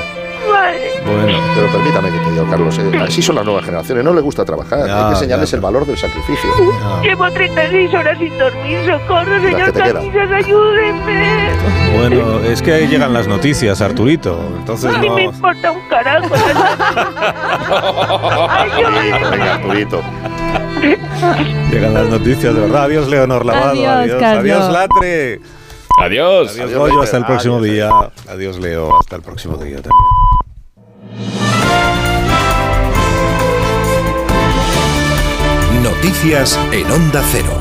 Bueno. 0.45 1.39
Pero 1.55 1.71
permítame 1.71 2.11
que 2.11 2.19
te 2.19 2.31
diga, 2.31 2.43
Carlos, 2.49 2.77
eh, 2.79 2.91
así 3.01 3.21
son 3.21 3.35
las 3.35 3.45
nuevas 3.45 3.65
generaciones, 3.65 4.03
no 4.03 4.13
les 4.13 4.23
gusta 4.23 4.45
trabajar, 4.45 4.85
Ya, 4.85 4.97
hay 4.99 5.03
que 5.05 5.11
enseñarles 5.11 5.51
ya. 5.51 5.55
el 5.57 5.61
valor 5.61 5.85
del 5.85 5.97
sacrificio. 5.97 6.49
Llevo 7.01 7.29
36 7.31 7.93
horas 7.93 8.17
sin 8.17 8.37
dormir, 8.37 8.79
socorro, 8.85 9.41
señor. 9.41 9.73
Camisas, 9.73 10.31
ayúdenme. 10.31 11.49
Bueno, 11.97 12.39
es 12.45 12.61
que 12.61 12.73
ahí 12.73 12.87
llegan 12.87 13.13
las 13.13 13.27
noticias, 13.27 13.81
Arturito. 13.81 14.39
Entonces 14.59 14.93
A 14.93 14.97
mí 14.99 15.09
me 15.09 15.23
no. 15.25 15.31
importa 15.31 15.71
un 15.71 15.81
carajo. 15.89 16.27
Venga, 19.31 19.53
Arturito. 19.55 20.01
Llegan 21.71 21.93
las 21.93 22.07
noticias, 22.07 22.53
de 22.53 22.61
verdad. 22.61 22.83
Adiós, 22.83 23.07
Leonor 23.07 23.45
Lavado. 23.45 23.71
Adiós, 23.71 24.21
Adiós, 24.21 24.23
adiós, 24.23 24.71
Latre. 24.71 25.39
Adiós. 25.97 26.51
Adiós, 26.51 26.73
Goyo. 26.73 27.01
Hasta 27.01 27.17
el 27.17 27.25
próximo 27.25 27.61
día. 27.61 27.89
Adiós, 28.29 28.59
Leo. 28.59 28.97
Hasta 28.99 29.15
el 29.15 29.21
próximo 29.21 29.57
día 29.57 29.81
también. 29.81 30.17
Noticias 35.83 36.59
en 36.71 36.91
Onda 36.91 37.23
Cero. 37.31 37.56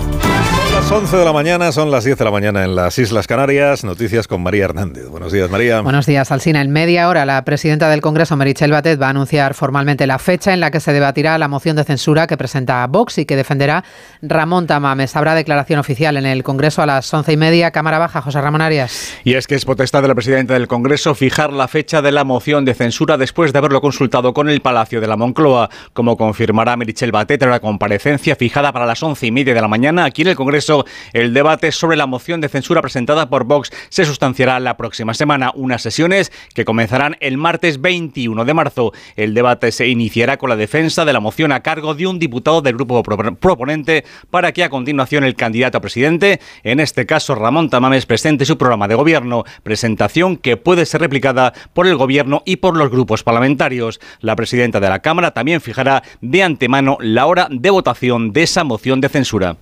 Las 0.87 0.93
11 0.93 1.17
de 1.17 1.25
la 1.25 1.33
mañana, 1.33 1.73
son 1.73 1.91
las 1.91 2.05
10 2.05 2.17
de 2.17 2.25
la 2.25 2.31
mañana 2.31 2.63
en 2.63 2.77
las 2.77 2.97
Islas 2.97 3.27
Canarias. 3.27 3.83
Noticias 3.83 4.29
con 4.29 4.41
María 4.41 4.67
Hernández. 4.67 5.09
Buenos 5.09 5.33
días, 5.33 5.51
María. 5.51 5.81
Buenos 5.81 6.07
días, 6.07 6.31
Alsina. 6.31 6.63
En 6.63 6.71
media 6.71 7.09
hora, 7.09 7.27
la 7.27 7.45
presidenta 7.45 7.91
del 7.91 8.01
Congreso, 8.01 8.37
Merichel 8.37 8.71
Batet, 8.71 9.03
va 9.03 9.09
a 9.09 9.11
anunciar 9.11 9.55
formalmente 9.55 10.07
la 10.07 10.21
fecha 10.21 10.55
en 10.55 10.61
la 10.61 10.71
que 10.71 10.79
se 10.79 10.93
debatirá 10.93 11.39
la 11.39 11.49
moción 11.49 11.75
de 11.75 11.83
censura 11.83 12.29
que 12.29 12.37
presenta 12.37 12.87
Vox 12.87 13.19
y 13.19 13.27
que 13.27 13.35
defenderá 13.35 13.83
Ramón 14.23 14.69
Tamames. 14.69 15.17
Habrá 15.17 15.35
declaración 15.35 15.81
oficial 15.81 16.19
en 16.19 16.25
el 16.25 16.45
Congreso 16.45 16.83
a 16.83 16.87
las 16.87 17.13
once 17.13 17.33
y 17.33 17.37
media. 17.37 17.73
Cámara 17.73 17.99
Baja, 17.99 18.23
José 18.23 18.41
Ramón 18.41 18.61
Arias. 18.61 19.13
Y 19.25 19.35
es 19.35 19.49
que 19.49 19.57
es 19.57 19.65
potestad 19.65 20.03
de 20.03 20.09
la 20.09 20.15
presidenta 20.15 20.55
del 20.55 20.69
Congreso 20.69 21.17
fijar 21.17 21.53
la 21.53 21.67
fecha 21.67 22.01
de 22.01 22.13
la 22.13 22.23
moción 22.23 22.65
de 22.65 22.75
censura 22.75 23.17
después 23.17 23.53
de 23.53 23.59
haberlo 23.59 23.81
consultado 23.81 24.33
con 24.33 24.49
el 24.49 24.61
Palacio 24.61 25.01
de 25.01 25.09
la 25.09 25.17
Moncloa, 25.17 25.69
como 25.93 26.17
confirmará 26.17 26.77
Merichel 26.77 27.11
Batet 27.11 27.43
en 27.43 27.51
la 27.51 27.59
comparecencia 27.59 28.37
fijada 28.37 28.73
para 28.73 28.87
las 28.87 29.03
once 29.03 29.27
y 29.27 29.33
media 29.33 29.53
de 29.53 29.61
la 29.61 29.67
mañana 29.67 30.05
aquí 30.05 30.23
en 30.23 30.29
el 30.29 30.37
Congreso. 30.37 30.76
El 31.13 31.33
debate 31.33 31.73
sobre 31.73 31.97
la 31.97 32.07
moción 32.07 32.41
de 32.41 32.49
censura 32.49 32.83
presentada 32.83 33.29
por 33.31 33.45
Vox 33.45 33.71
se 33.89 34.05
sustanciará 34.05 34.61
la 34.61 34.77
próxima 34.77 35.15
semana, 35.15 35.53
unas 35.55 35.83
sesiones 35.83 36.33
que 36.55 36.65
comenzarán 36.65 37.17
el 37.21 37.39
martes 37.39 37.81
21 37.81 38.45
de 38.45 38.55
marzo. 38.55 38.93
El 39.17 39.35
debate 39.35 39.73
se 39.73 39.87
iniciará 39.89 40.37
con 40.37 40.51
la 40.51 40.57
defensa 40.57 41.05
de 41.05 41.13
la 41.13 41.21
moción 41.21 41.53
a 41.53 41.61
cargo 41.63 41.95
de 41.95 42.07
un 42.07 42.19
diputado 42.19 42.63
del 42.63 42.75
grupo 42.77 43.03
pro- 43.03 43.37
proponente 43.37 44.05
para 44.31 44.53
que 44.53 44.65
a 44.65 44.71
continuación 44.71 45.25
el 45.25 45.35
candidato 45.37 45.79
a 45.79 45.81
presidente, 45.81 46.41
en 46.63 46.81
este 46.81 47.07
caso 47.07 47.35
Ramón 47.35 47.71
Tamames, 47.71 48.07
presente 48.07 48.45
su 48.45 48.59
programa 48.59 48.89
de 48.89 48.95
gobierno, 48.95 49.45
presentación 49.63 50.37
que 50.37 50.57
puede 50.57 50.87
ser 50.87 51.01
replicada 51.01 51.53
por 51.75 51.87
el 51.87 51.97
gobierno 51.97 52.43
y 52.45 52.57
por 52.57 52.77
los 52.77 52.91
grupos 52.91 53.23
parlamentarios. 53.23 54.01
La 54.21 54.37
presidenta 54.37 54.81
de 54.81 54.89
la 54.89 55.01
Cámara 55.01 55.33
también 55.33 55.61
fijará 55.61 56.03
de 56.21 56.43
antemano 56.43 56.97
la 57.01 57.27
hora 57.27 57.49
de 57.51 57.71
votación 57.71 58.33
de 58.33 58.43
esa 58.43 58.65
moción 58.65 59.01
de 59.01 59.09
censura. 59.09 59.57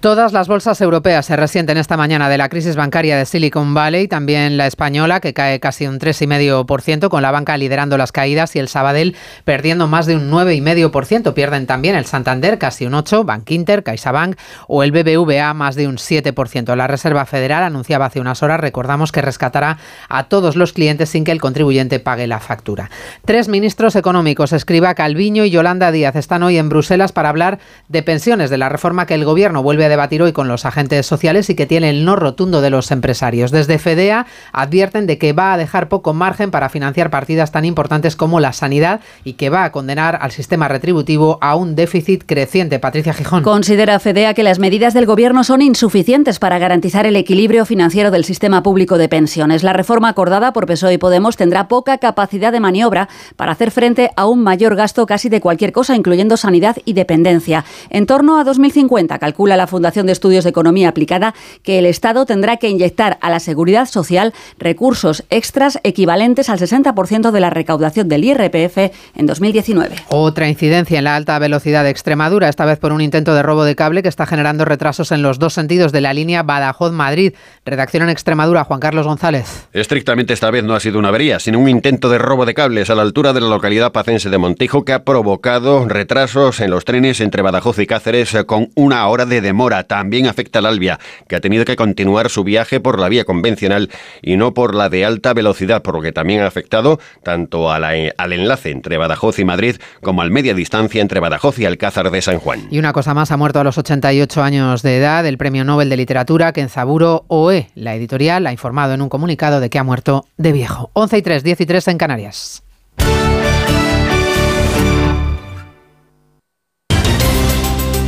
Todas 0.00 0.32
las 0.32 0.46
bolsas 0.46 0.80
europeas 0.80 1.26
se 1.26 1.34
resienten 1.34 1.76
esta 1.76 1.96
mañana 1.96 2.28
de 2.28 2.38
la 2.38 2.48
crisis 2.48 2.76
bancaria 2.76 3.16
de 3.18 3.26
Silicon 3.26 3.74
Valley, 3.74 4.06
también 4.06 4.56
la 4.56 4.68
española, 4.68 5.18
que 5.18 5.34
cae 5.34 5.58
casi 5.58 5.88
un 5.88 5.98
3,5%, 5.98 7.08
con 7.08 7.20
la 7.20 7.32
banca 7.32 7.56
liderando 7.56 7.98
las 7.98 8.12
caídas 8.12 8.54
y 8.54 8.60
el 8.60 8.68
Sabadell 8.68 9.16
perdiendo 9.42 9.88
más 9.88 10.06
de 10.06 10.14
un 10.14 10.30
9,5%. 10.30 11.34
Pierden 11.34 11.66
también 11.66 11.96
el 11.96 12.04
Santander 12.04 12.58
casi 12.58 12.86
un 12.86 12.92
8%, 12.92 13.24
Bank 13.24 13.50
Inter, 13.50 13.82
CaixaBank 13.82 14.38
o 14.68 14.84
el 14.84 14.92
BBVA 14.92 15.52
más 15.52 15.74
de 15.74 15.88
un 15.88 15.96
7%. 15.96 16.76
La 16.76 16.86
Reserva 16.86 17.26
Federal 17.26 17.64
anunciaba 17.64 18.06
hace 18.06 18.20
unas 18.20 18.44
horas, 18.44 18.60
recordamos, 18.60 19.10
que 19.10 19.20
rescatará 19.20 19.78
a 20.08 20.28
todos 20.28 20.54
los 20.54 20.72
clientes 20.72 21.08
sin 21.08 21.24
que 21.24 21.32
el 21.32 21.40
contribuyente 21.40 21.98
pague 21.98 22.28
la 22.28 22.38
factura. 22.38 22.88
Tres 23.24 23.48
ministros 23.48 23.96
económicos, 23.96 24.52
Escriba 24.52 24.94
Calviño 24.94 25.44
y 25.44 25.50
Yolanda 25.50 25.90
Díaz, 25.90 26.14
están 26.14 26.44
hoy 26.44 26.56
en 26.56 26.68
Bruselas 26.68 27.10
para 27.10 27.30
hablar 27.30 27.58
de 27.88 28.04
pensiones, 28.04 28.48
de 28.48 28.58
la 28.58 28.68
reforma 28.68 29.04
que 29.04 29.14
el 29.14 29.24
gobierno 29.24 29.64
vuelve 29.64 29.86
a 29.86 29.87
debatir 29.88 30.22
hoy 30.22 30.32
con 30.32 30.48
los 30.48 30.64
agentes 30.64 31.06
sociales 31.06 31.50
y 31.50 31.54
que 31.54 31.66
tiene 31.66 31.90
el 31.90 32.04
no 32.04 32.16
rotundo 32.16 32.60
de 32.60 32.70
los 32.70 32.90
empresarios. 32.90 33.50
Desde 33.50 33.78
FEDEA 33.78 34.26
advierten 34.52 35.06
de 35.06 35.18
que 35.18 35.32
va 35.32 35.52
a 35.52 35.56
dejar 35.56 35.88
poco 35.88 36.14
margen 36.14 36.50
para 36.50 36.68
financiar 36.68 37.10
partidas 37.10 37.52
tan 37.52 37.64
importantes 37.64 38.16
como 38.16 38.40
la 38.40 38.52
sanidad 38.52 39.00
y 39.24 39.34
que 39.34 39.50
va 39.50 39.64
a 39.64 39.72
condenar 39.72 40.18
al 40.20 40.30
sistema 40.30 40.68
retributivo 40.68 41.38
a 41.40 41.56
un 41.56 41.74
déficit 41.74 42.24
creciente. 42.26 42.78
Patricia 42.78 43.12
Gijón. 43.12 43.42
Considera 43.42 43.98
FEDEA 43.98 44.34
que 44.34 44.42
las 44.42 44.58
medidas 44.58 44.94
del 44.94 45.06
Gobierno 45.06 45.44
son 45.44 45.62
insuficientes 45.62 46.38
para 46.38 46.58
garantizar 46.58 47.06
el 47.06 47.16
equilibrio 47.16 47.64
financiero 47.66 48.10
del 48.10 48.24
sistema 48.24 48.62
público 48.62 48.98
de 48.98 49.08
pensiones. 49.08 49.62
La 49.62 49.72
reforma 49.72 50.08
acordada 50.08 50.52
por 50.52 50.66
PSOE 50.66 50.94
y 50.94 50.98
Podemos 50.98 51.36
tendrá 51.36 51.68
poca 51.68 51.98
capacidad 51.98 52.52
de 52.52 52.60
maniobra 52.60 53.08
para 53.36 53.52
hacer 53.52 53.70
frente 53.70 54.10
a 54.16 54.26
un 54.26 54.42
mayor 54.42 54.76
gasto 54.76 55.06
casi 55.06 55.28
de 55.28 55.40
cualquier 55.40 55.72
cosa, 55.72 55.96
incluyendo 55.96 56.36
sanidad 56.36 56.76
y 56.84 56.92
dependencia. 56.92 57.64
En 57.90 58.06
torno 58.06 58.38
a 58.38 58.44
2050, 58.44 59.18
calcula 59.18 59.56
la 59.56 59.66
Fundación 59.66 59.77
de 59.78 60.12
Estudios 60.12 60.44
de 60.44 60.50
Economía 60.50 60.88
Aplicada, 60.88 61.34
que 61.62 61.78
el 61.78 61.86
Estado 61.86 62.26
tendrá 62.26 62.56
que 62.56 62.68
inyectar 62.68 63.16
a 63.20 63.30
la 63.30 63.40
seguridad 63.40 63.86
social 63.86 64.34
recursos 64.58 65.24
extras 65.30 65.78
equivalentes 65.82 66.50
al 66.50 66.58
60% 66.58 67.30
de 67.30 67.40
la 67.40 67.50
recaudación 67.50 68.08
del 68.08 68.24
IRPF 68.24 68.78
en 69.14 69.26
2019. 69.26 69.96
Otra 70.08 70.48
incidencia 70.48 70.98
en 70.98 71.04
la 71.04 71.16
alta 71.16 71.38
velocidad 71.38 71.84
de 71.84 71.90
Extremadura, 71.90 72.48
esta 72.48 72.64
vez 72.64 72.78
por 72.78 72.92
un 72.92 73.00
intento 73.00 73.34
de 73.34 73.42
robo 73.42 73.64
de 73.64 73.76
cable 73.76 74.02
que 74.02 74.08
está 74.08 74.26
generando 74.26 74.64
retrasos 74.64 75.12
en 75.12 75.22
los 75.22 75.38
dos 75.38 75.54
sentidos 75.54 75.92
de 75.92 76.00
la 76.00 76.12
línea 76.12 76.42
Badajoz-Madrid. 76.42 77.34
Redacción 77.64 78.02
en 78.02 78.10
Extremadura, 78.10 78.64
Juan 78.64 78.80
Carlos 78.80 79.06
González. 79.06 79.68
Estrictamente 79.72 80.32
esta 80.32 80.50
vez 80.50 80.64
no 80.64 80.74
ha 80.74 80.80
sido 80.80 80.98
una 80.98 81.08
avería, 81.08 81.38
sino 81.38 81.58
un 81.58 81.68
intento 81.68 82.10
de 82.10 82.18
robo 82.18 82.46
de 82.46 82.54
cables 82.54 82.90
a 82.90 82.94
la 82.94 83.02
altura 83.02 83.32
de 83.32 83.40
la 83.40 83.48
localidad 83.48 83.92
pacense 83.92 84.28
de 84.28 84.38
Montijo 84.38 84.84
que 84.84 84.92
ha 84.92 85.04
provocado 85.04 85.86
retrasos 85.88 86.60
en 86.60 86.70
los 86.70 86.84
trenes 86.84 87.20
entre 87.20 87.42
Badajoz 87.42 87.78
y 87.78 87.86
Cáceres 87.86 88.34
eh, 88.34 88.44
con 88.44 88.68
una 88.74 89.06
hora 89.08 89.26
de 89.26 89.40
demora. 89.40 89.67
También 89.84 90.26
afecta 90.26 90.58
al 90.58 90.66
Albia, 90.66 90.98
que 91.28 91.36
ha 91.36 91.40
tenido 91.40 91.64
que 91.64 91.76
continuar 91.76 92.30
su 92.30 92.44
viaje 92.44 92.80
por 92.80 92.98
la 92.98 93.08
vía 93.08 93.24
convencional 93.24 93.90
y 94.22 94.36
no 94.36 94.54
por 94.54 94.74
la 94.74 94.88
de 94.88 95.04
alta 95.04 95.34
velocidad, 95.34 95.82
por 95.82 95.94
lo 95.94 96.02
que 96.02 96.12
también 96.12 96.40
ha 96.40 96.46
afectado 96.46 96.98
tanto 97.22 97.70
al 97.70 98.32
enlace 98.32 98.70
entre 98.70 98.96
Badajoz 98.96 99.38
y 99.38 99.44
Madrid 99.44 99.76
como 100.02 100.22
al 100.22 100.30
media 100.30 100.54
distancia 100.54 101.02
entre 101.02 101.20
Badajoz 101.20 101.58
y 101.58 101.66
Alcázar 101.66 102.10
de 102.10 102.22
San 102.22 102.38
Juan. 102.38 102.66
Y 102.70 102.78
una 102.78 102.92
cosa 102.92 103.14
más, 103.14 103.30
ha 103.30 103.36
muerto 103.36 103.60
a 103.60 103.64
los 103.64 103.78
88 103.78 104.42
años 104.42 104.82
de 104.82 104.96
edad 104.96 105.26
el 105.26 105.38
Premio 105.38 105.64
Nobel 105.64 105.88
de 105.88 105.96
Literatura 105.96 106.52
Kenzaburo 106.52 107.24
Oe. 107.28 107.68
La 107.74 107.94
editorial 107.94 108.46
ha 108.46 108.52
informado 108.52 108.94
en 108.94 109.02
un 109.02 109.08
comunicado 109.08 109.60
de 109.60 109.70
que 109.70 109.78
ha 109.78 109.84
muerto 109.84 110.26
de 110.36 110.52
viejo. 110.52 110.90
11 110.94 111.18
y 111.18 111.22
3, 111.22 111.44
10 111.44 111.60
y 111.60 111.66
3 111.66 111.88
en 111.88 111.98
Canarias. 111.98 112.62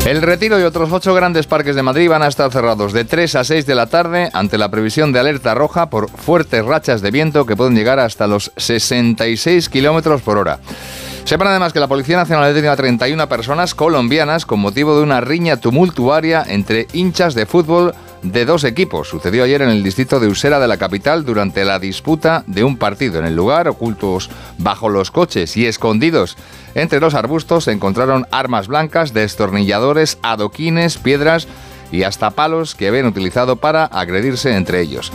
El 0.07 0.23
Retiro 0.23 0.59
y 0.59 0.63
otros 0.63 0.91
ocho 0.93 1.15
grandes 1.15 1.47
parques 1.47 1.77
de 1.77 1.83
Madrid 1.83 2.09
van 2.09 2.23
a 2.23 2.29
estar 2.29 2.51
cerrados 2.51 2.95
de 2.95 3.05
3 3.05 3.35
a 3.37 3.45
6 3.45 3.67
de 3.67 3.75
la 3.75 3.87
tarde 3.87 4.31
ante 4.33 4.57
la 4.57 4.71
previsión 4.71 5.13
de 5.13 5.21
alerta 5.21 5.55
roja 5.55 5.91
por 5.91 6.11
fuertes 6.11 6.65
rachas 6.65 7.03
de 7.03 7.11
viento 7.11 7.45
que 7.45 7.55
pueden 7.55 7.77
llegar 7.77 7.99
hasta 7.99 8.27
los 8.27 8.51
66 8.57 9.69
kilómetros 9.69 10.23
por 10.23 10.39
hora. 10.39 10.59
Sepan 11.25 11.49
además 11.49 11.73
que 11.75 11.81
la 11.81 11.87
Policía 11.87 12.17
Nacional 12.17 12.67
ha 12.67 12.73
a 12.73 12.77
31 12.77 13.29
personas 13.29 13.75
colombianas 13.75 14.47
con 14.47 14.59
motivo 14.59 14.97
de 14.97 15.03
una 15.03 15.21
riña 15.21 15.59
tumultuaria 15.59 16.45
entre 16.49 16.89
hinchas 16.93 17.35
de 17.35 17.47
fútbol 17.47 17.95
de 18.23 18.45
dos 18.45 18.65
equipos. 18.65 19.09
Sucedió 19.09 19.45
ayer 19.45 19.63
en 19.63 19.71
el 19.71 19.83
distrito 19.83 20.21
de 20.21 20.29
Usera 20.29 20.59
de 20.61 20.69
la 20.69 20.77
capital 20.77 21.25
durante 21.25 21.65
la 21.65 21.79
disputa 21.79 22.45
de 22.47 22.65
un 22.65 22.77
partido. 22.77 23.19
En 23.19 23.27
el 23.27 23.37
lugar, 23.37 23.69
ocultos 23.69 24.31
bajo 24.59 24.89
los 24.89 25.11
coches 25.11 25.57
y 25.57 25.67
escondidos 25.67 26.37
entre 26.75 27.01
los 27.01 27.15
arbustos, 27.15 27.65
se 27.65 27.73
encontraron 27.73 28.27
armas 28.31 28.69
blancas, 28.69 29.13
destornilladores, 29.13 30.19
adoquines, 30.23 30.99
piedras 30.99 31.49
y 31.93 32.05
hasta 32.05 32.31
palos 32.31 32.75
que 32.75 32.89
habían 32.89 33.07
utilizado 33.07 33.57
para 33.57 33.85
agredirse 33.85 34.55
entre 34.55 34.81
ellos. 34.81 35.13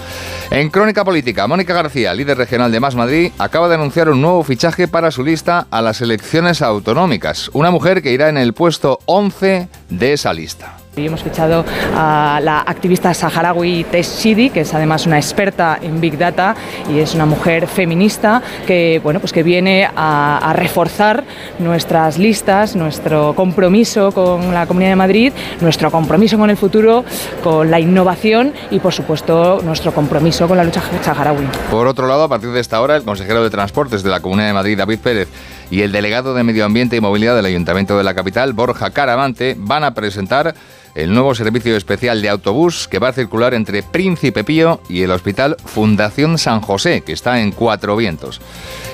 En 0.51 0.69
Crónica 0.69 1.05
Política, 1.05 1.47
Mónica 1.47 1.73
García, 1.73 2.13
líder 2.13 2.37
regional 2.37 2.71
de 2.71 2.79
Más 2.79 2.95
Madrid, 2.95 3.31
acaba 3.37 3.69
de 3.69 3.75
anunciar 3.75 4.09
un 4.09 4.21
nuevo 4.21 4.43
fichaje 4.43 4.87
para 4.87 5.11
su 5.11 5.23
lista 5.23 5.67
a 5.71 5.81
las 5.81 6.01
elecciones 6.01 6.61
autonómicas. 6.61 7.49
Una 7.53 7.71
mujer 7.71 8.01
que 8.01 8.11
irá 8.11 8.29
en 8.29 8.37
el 8.37 8.53
puesto 8.53 8.99
11 9.05 9.69
de 9.89 10.13
esa 10.13 10.33
lista. 10.33 10.84
Hemos 10.97 11.23
fichado 11.23 11.65
a 11.93 12.39
la 12.41 12.61
activista 12.61 13.13
saharaui 13.13 13.83
Tess 13.83 14.17
Shidi, 14.21 14.49
que 14.49 14.61
es 14.61 14.73
además 14.73 15.05
una 15.05 15.17
experta 15.17 15.77
en 15.81 15.99
Big 15.99 16.17
Data 16.17 16.55
y 16.89 16.99
es 16.99 17.13
una 17.13 17.25
mujer 17.25 17.67
feminista 17.67 18.41
que, 18.65 19.01
bueno, 19.03 19.19
pues 19.19 19.33
que 19.33 19.43
viene 19.43 19.89
a, 19.93 20.37
a 20.37 20.53
reforzar 20.53 21.25
nuestras 21.59 22.17
listas, 22.17 22.77
nuestro 22.77 23.33
compromiso 23.35 24.13
con 24.13 24.53
la 24.53 24.67
Comunidad 24.67 24.91
de 24.91 24.95
Madrid, 24.95 25.33
nuestro 25.59 25.91
compromiso 25.91 26.37
con 26.37 26.49
el 26.49 26.55
futuro, 26.55 27.03
con 27.43 27.69
la 27.69 27.81
innovación 27.81 28.53
y, 28.71 28.79
por 28.79 28.93
supuesto, 28.93 29.59
nuestro 29.63 29.93
compromiso 29.93 30.47
con 30.47 30.55
la 30.55 30.63
lucha 30.63 30.81
saharaui. 31.01 31.45
Por 31.69 31.87
otro 31.87 32.07
lado, 32.07 32.23
a 32.23 32.29
partir 32.29 32.51
de 32.51 32.61
esta 32.61 32.79
hora, 32.79 32.95
el 32.95 33.03
consejero 33.03 33.43
de 33.43 33.49
Transportes 33.49 34.01
de 34.01 34.11
la 34.11 34.21
Comunidad 34.21 34.47
de 34.47 34.53
Madrid, 34.53 34.77
David 34.77 34.99
Pérez, 34.99 35.27
y 35.69 35.81
el 35.81 35.91
delegado 35.91 36.33
de 36.33 36.43
Medio 36.43 36.63
Ambiente 36.63 36.95
y 36.95 37.01
Movilidad 37.01 37.35
del 37.35 37.45
Ayuntamiento 37.45 37.97
de 37.97 38.03
la 38.03 38.13
capital, 38.13 38.53
Borja 38.53 38.91
Caramante, 38.91 39.55
van 39.57 39.83
a 39.83 39.93
presentar 39.93 40.55
el 40.95 41.13
nuevo 41.13 41.35
servicio 41.35 41.75
especial 41.75 42.21
de 42.21 42.29
autobús 42.29 42.87
que 42.87 42.99
va 42.99 43.09
a 43.09 43.13
circular 43.13 43.53
entre 43.53 43.83
Príncipe 43.83 44.43
Pío 44.43 44.79
y 44.89 45.03
el 45.03 45.11
Hospital 45.11 45.57
Fundación 45.63 46.37
San 46.37 46.61
José, 46.61 47.01
que 47.01 47.13
está 47.13 47.41
en 47.41 47.51
Cuatro 47.51 47.95
Vientos. 47.97 48.41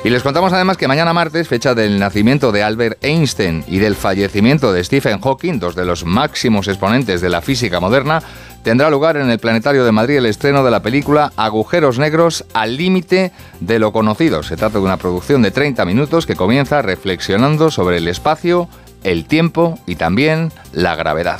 Y 0.03 0.09
les 0.09 0.23
contamos 0.23 0.51
además 0.51 0.77
que 0.77 0.87
mañana 0.87 1.13
martes, 1.13 1.47
fecha 1.47 1.75
del 1.75 1.99
nacimiento 1.99 2.51
de 2.51 2.63
Albert 2.63 3.03
Einstein 3.05 3.63
y 3.67 3.77
del 3.77 3.95
fallecimiento 3.95 4.73
de 4.73 4.83
Stephen 4.83 5.21
Hawking, 5.21 5.59
dos 5.59 5.75
de 5.75 5.85
los 5.85 6.03
máximos 6.03 6.67
exponentes 6.67 7.21
de 7.21 7.29
la 7.29 7.41
física 7.41 7.79
moderna, 7.79 8.23
tendrá 8.63 8.89
lugar 8.89 9.17
en 9.17 9.29
el 9.29 9.37
Planetario 9.39 9.85
de 9.85 9.91
Madrid 9.91 10.17
el 10.17 10.25
estreno 10.25 10.63
de 10.63 10.71
la 10.71 10.81
película 10.81 11.31
Agujeros 11.35 11.99
Negros 11.99 12.45
al 12.53 12.77
límite 12.77 13.31
de 13.59 13.77
lo 13.77 13.91
conocido. 13.91 14.41
Se 14.41 14.57
trata 14.57 14.79
de 14.79 14.85
una 14.85 14.97
producción 14.97 15.43
de 15.43 15.51
30 15.51 15.85
minutos 15.85 16.25
que 16.25 16.35
comienza 16.35 16.81
reflexionando 16.81 17.69
sobre 17.69 17.97
el 17.97 18.07
espacio, 18.07 18.67
el 19.03 19.25
tiempo 19.25 19.77
y 19.85 19.95
también 19.95 20.51
la 20.73 20.95
gravedad. 20.95 21.39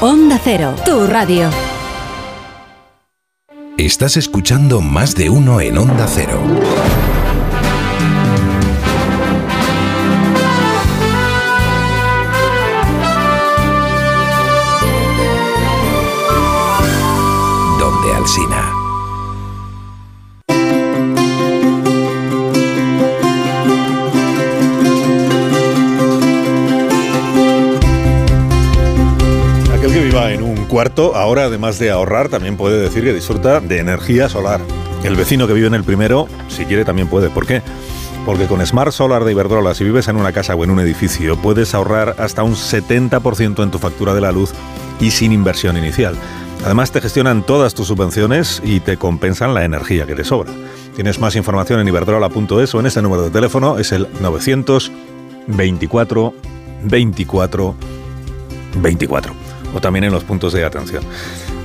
Onda 0.00 0.40
Cero, 0.42 0.74
tu 0.86 1.06
radio. 1.06 1.50
Estás 3.76 4.16
escuchando 4.16 4.80
más 4.80 5.14
de 5.14 5.28
uno 5.28 5.60
en 5.60 5.76
Onda 5.76 6.06
Cero. 6.08 6.40
Donde 17.78 18.14
Alsina. 18.14 18.59
Cuarto, 30.80 31.14
ahora 31.14 31.44
además 31.44 31.78
de 31.78 31.90
ahorrar, 31.90 32.30
también 32.30 32.56
puede 32.56 32.80
decir 32.80 33.04
que 33.04 33.12
disfruta 33.12 33.60
de 33.60 33.80
energía 33.80 34.30
solar. 34.30 34.62
El 35.04 35.14
vecino 35.14 35.46
que 35.46 35.52
vive 35.52 35.66
en 35.66 35.74
el 35.74 35.84
primero, 35.84 36.26
si 36.48 36.64
quiere, 36.64 36.86
también 36.86 37.06
puede. 37.06 37.28
¿Por 37.28 37.46
qué? 37.46 37.60
Porque 38.24 38.46
con 38.46 38.64
Smart 38.64 38.90
Solar 38.90 39.24
de 39.24 39.32
Iberdrola, 39.32 39.74
si 39.74 39.84
vives 39.84 40.08
en 40.08 40.16
una 40.16 40.32
casa 40.32 40.54
o 40.54 40.64
en 40.64 40.70
un 40.70 40.80
edificio, 40.80 41.36
puedes 41.36 41.74
ahorrar 41.74 42.14
hasta 42.16 42.44
un 42.44 42.54
70% 42.54 43.62
en 43.62 43.70
tu 43.70 43.78
factura 43.78 44.14
de 44.14 44.22
la 44.22 44.32
luz 44.32 44.54
y 45.00 45.10
sin 45.10 45.32
inversión 45.32 45.76
inicial. 45.76 46.14
Además, 46.64 46.92
te 46.92 47.02
gestionan 47.02 47.44
todas 47.44 47.74
tus 47.74 47.88
subvenciones 47.88 48.62
y 48.64 48.80
te 48.80 48.96
compensan 48.96 49.52
la 49.52 49.66
energía 49.66 50.06
que 50.06 50.14
te 50.14 50.24
sobra. 50.24 50.50
Tienes 50.96 51.20
más 51.20 51.36
información 51.36 51.80
en 51.80 51.88
iberdrola.es 51.88 52.74
o 52.74 52.80
en 52.80 52.86
este 52.86 53.02
número 53.02 53.24
de 53.24 53.30
teléfono, 53.30 53.78
es 53.78 53.92
el 53.92 54.08
924 54.22 56.34
24 56.78 57.74
24 58.80 59.49
o 59.74 59.80
también 59.80 60.04
en 60.04 60.12
los 60.12 60.24
puntos 60.24 60.52
de 60.52 60.64
atención. 60.64 61.02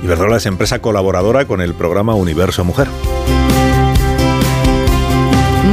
Iberdrola 0.02 0.36
es 0.36 0.46
empresa 0.46 0.80
colaboradora 0.80 1.46
con 1.46 1.60
el 1.60 1.74
programa 1.74 2.14
Universo 2.14 2.64
Mujer. 2.64 2.88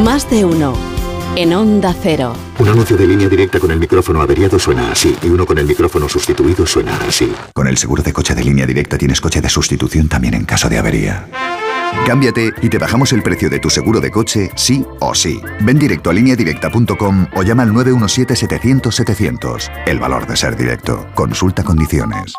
Más 0.03 0.29
de 0.29 0.45
uno. 0.45 0.73
En 1.35 1.53
Onda 1.53 1.95
Cero. 1.99 2.35
Un 2.59 2.67
anuncio 2.67 2.95
de 2.95 3.07
línea 3.07 3.27
directa 3.27 3.59
con 3.59 3.71
el 3.71 3.79
micrófono 3.79 4.21
averiado 4.21 4.59
suena 4.59 4.91
así 4.91 5.15
y 5.23 5.27
uno 5.27 5.45
con 5.45 5.57
el 5.57 5.65
micrófono 5.65 6.07
sustituido 6.07 6.67
suena 6.67 6.95
así. 7.07 7.33
Con 7.53 7.67
el 7.67 7.77
seguro 7.77 8.03
de 8.03 8.13
coche 8.13 8.35
de 8.35 8.43
línea 8.43 8.67
directa 8.67 8.97
tienes 8.97 9.19
coche 9.19 9.41
de 9.41 9.49
sustitución 9.49 10.07
también 10.07 10.35
en 10.35 10.45
caso 10.45 10.69
de 10.69 10.77
avería. 10.77 11.62
Cámbiate 12.05 12.51
y 12.61 12.69
te 12.69 12.77
bajamos 12.77 13.13
el 13.13 13.23
precio 13.23 13.49
de 13.49 13.59
tu 13.59 13.69
seguro 13.69 14.01
de 14.01 14.11
coche 14.11 14.49
sí 14.55 14.85
o 14.99 15.15
sí. 15.15 15.41
Ven 15.61 15.79
directo 15.79 16.09
a 16.09 16.13
lineadirecta.com 16.13 17.27
o 17.35 17.43
llama 17.43 17.63
al 17.63 17.71
917-700-700. 17.71 19.71
El 19.85 19.99
valor 19.99 20.27
de 20.27 20.35
ser 20.35 20.55
directo. 20.55 21.07
Consulta 21.15 21.63
condiciones. 21.63 22.33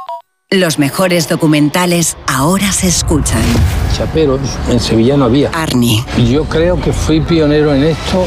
Los 0.50 0.78
mejores 0.78 1.28
documentales 1.28 2.16
ahora 2.26 2.70
se 2.70 2.86
escuchan. 2.86 3.42
Chaperos, 3.96 4.40
en 4.68 4.78
Sevilla 4.78 5.16
no 5.16 5.24
había. 5.24 5.50
Arnie. 5.50 6.04
Yo 6.30 6.44
creo 6.44 6.80
que 6.80 6.92
fui 6.92 7.20
pionero 7.20 7.74
en 7.74 7.84
esto. 7.84 8.26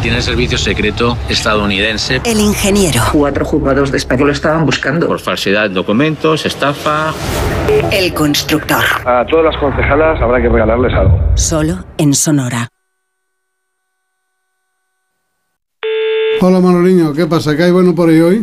Tiene 0.00 0.22
servicio 0.22 0.58
secreto 0.58 1.16
estadounidense. 1.28 2.20
El 2.24 2.40
ingeniero. 2.40 3.02
Cuatro 3.12 3.44
juzgados 3.44 3.90
de 3.90 3.98
español 3.98 4.28
lo 4.28 4.32
estaban 4.32 4.64
buscando. 4.64 5.06
Por 5.06 5.20
falsedad 5.20 5.68
de 5.68 5.74
documentos, 5.74 6.46
estafa. 6.46 7.12
El 7.90 8.12
constructor. 8.14 8.84
A 9.04 9.24
todas 9.26 9.46
las 9.46 9.56
concejalas 9.58 10.20
habrá 10.20 10.40
que 10.40 10.48
regalarles 10.48 10.92
algo. 10.94 11.20
Solo 11.34 11.84
en 11.98 12.14
Sonora. 12.14 12.68
Hola 16.42 16.58
Manoliño, 16.58 17.12
¿qué 17.12 17.26
pasa? 17.26 17.54
¿Qué 17.54 17.64
hay 17.64 17.70
bueno 17.70 17.94
por 17.94 18.08
ahí 18.08 18.18
hoy? 18.18 18.42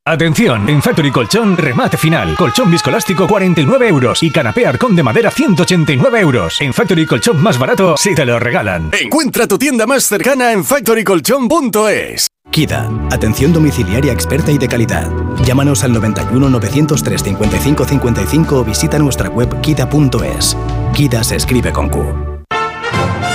Atención, 0.11 0.67
en 0.67 0.81
Factory 0.81 1.09
Colchón, 1.09 1.55
remate 1.55 1.95
final. 1.95 2.35
Colchón 2.35 2.69
viscolástico 2.69 3.29
49 3.29 3.87
euros 3.87 4.21
y 4.21 4.29
canapé 4.29 4.67
arcón 4.67 4.93
de 4.93 5.03
madera 5.03 5.31
189 5.31 6.19
euros. 6.19 6.59
En 6.59 6.73
Factory 6.73 7.05
Colchón 7.05 7.41
más 7.41 7.57
barato, 7.57 7.95
si 7.95 8.13
te 8.13 8.25
lo 8.25 8.37
regalan. 8.37 8.91
Encuentra 8.91 9.47
tu 9.47 9.57
tienda 9.57 9.87
más 9.87 10.03
cercana 10.03 10.51
en 10.51 10.65
factorycolchón.es. 10.65 12.27
KIDA, 12.51 12.89
atención 13.09 13.53
domiciliaria 13.53 14.11
experta 14.11 14.51
y 14.51 14.57
de 14.57 14.67
calidad. 14.67 15.09
Llámanos 15.45 15.85
al 15.85 15.93
91 15.93 16.49
903 16.49 17.23
55 17.23 17.85
55 17.85 18.59
o 18.59 18.65
visita 18.65 18.99
nuestra 18.99 19.29
web 19.29 19.61
kida.es. 19.61 20.57
KIDA 20.93 21.23
se 21.23 21.37
escribe 21.37 21.71
con 21.71 21.87
Q. 21.87 22.30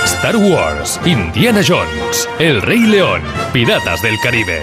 Star 0.07 0.37
Wars, 0.37 0.99
Indiana 1.05 1.61
Jones, 1.67 2.29
El 2.39 2.61
Rey 2.61 2.79
León, 2.79 3.21
Piratas 3.51 4.01
del 4.01 4.17
Caribe. 4.23 4.61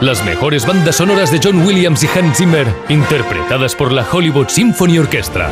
Las 0.00 0.24
mejores 0.24 0.66
bandas 0.66 0.96
sonoras 0.96 1.30
de 1.30 1.38
John 1.42 1.66
Williams 1.66 2.02
y 2.02 2.06
Hans 2.18 2.38
Zimmer, 2.38 2.66
interpretadas 2.88 3.74
por 3.74 3.92
la 3.92 4.06
Hollywood 4.10 4.48
Symphony 4.48 4.98
Orchestra. 4.98 5.50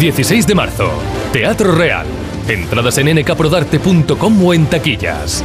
16 0.00 0.48
de 0.48 0.54
marzo, 0.56 0.90
Teatro 1.32 1.72
Real. 1.72 2.06
Entradas 2.48 2.98
en 2.98 3.20
nkprodarte.com 3.20 4.44
o 4.44 4.52
en 4.52 4.66
taquillas. 4.66 5.44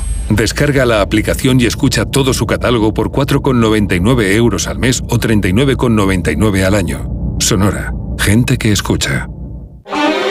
Descarga 0.35 0.85
la 0.85 1.01
aplicación 1.01 1.59
y 1.59 1.65
escucha 1.65 2.05
todo 2.05 2.33
su 2.33 2.45
catálogo 2.45 2.93
por 2.93 3.11
4,99 3.11 4.33
euros 4.35 4.67
al 4.67 4.79
mes 4.79 5.01
o 5.09 5.17
39,99 5.17 6.63
al 6.63 6.75
año. 6.75 7.35
Sonora. 7.39 7.93
Gente 8.17 8.57
que 8.57 8.71
escucha. 8.71 9.27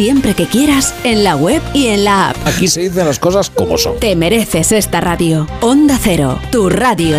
siempre 0.00 0.32
que 0.32 0.46
quieras, 0.46 0.94
en 1.04 1.24
la 1.24 1.36
web 1.36 1.60
y 1.74 1.88
en 1.88 2.04
la 2.04 2.30
app. 2.30 2.36
Aquí 2.46 2.68
se 2.68 2.80
dicen 2.80 3.04
las 3.04 3.18
cosas 3.18 3.50
como 3.50 3.76
son. 3.76 4.00
Te 4.00 4.16
mereces 4.16 4.72
esta 4.72 4.98
radio. 4.98 5.46
Onda 5.60 5.98
Cero, 6.02 6.40
tu 6.50 6.70
radio. 6.70 7.18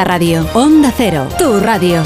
radio. 0.03 0.45
Onda 0.53 0.91
Cero, 0.95 1.27
tu 1.37 1.59
radio. 1.59 2.03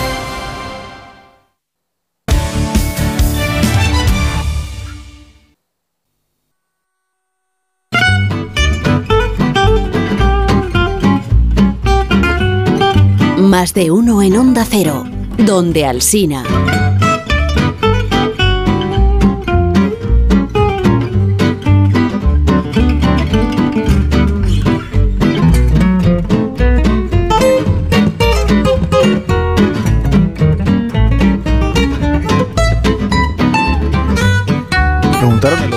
Más 13.37 13.73
de 13.73 13.91
uno 13.91 14.21
en 14.21 14.37
Onda 14.37 14.65
Cero. 14.69 15.05
Donde 15.37 15.85
Alsina. 15.85 16.43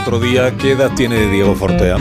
Otro 0.09 0.21
día 0.21 0.57
qué 0.57 0.73
edad 0.73 0.91
tiene 0.97 1.27
Diego 1.27 1.55
Fortea. 1.55 1.99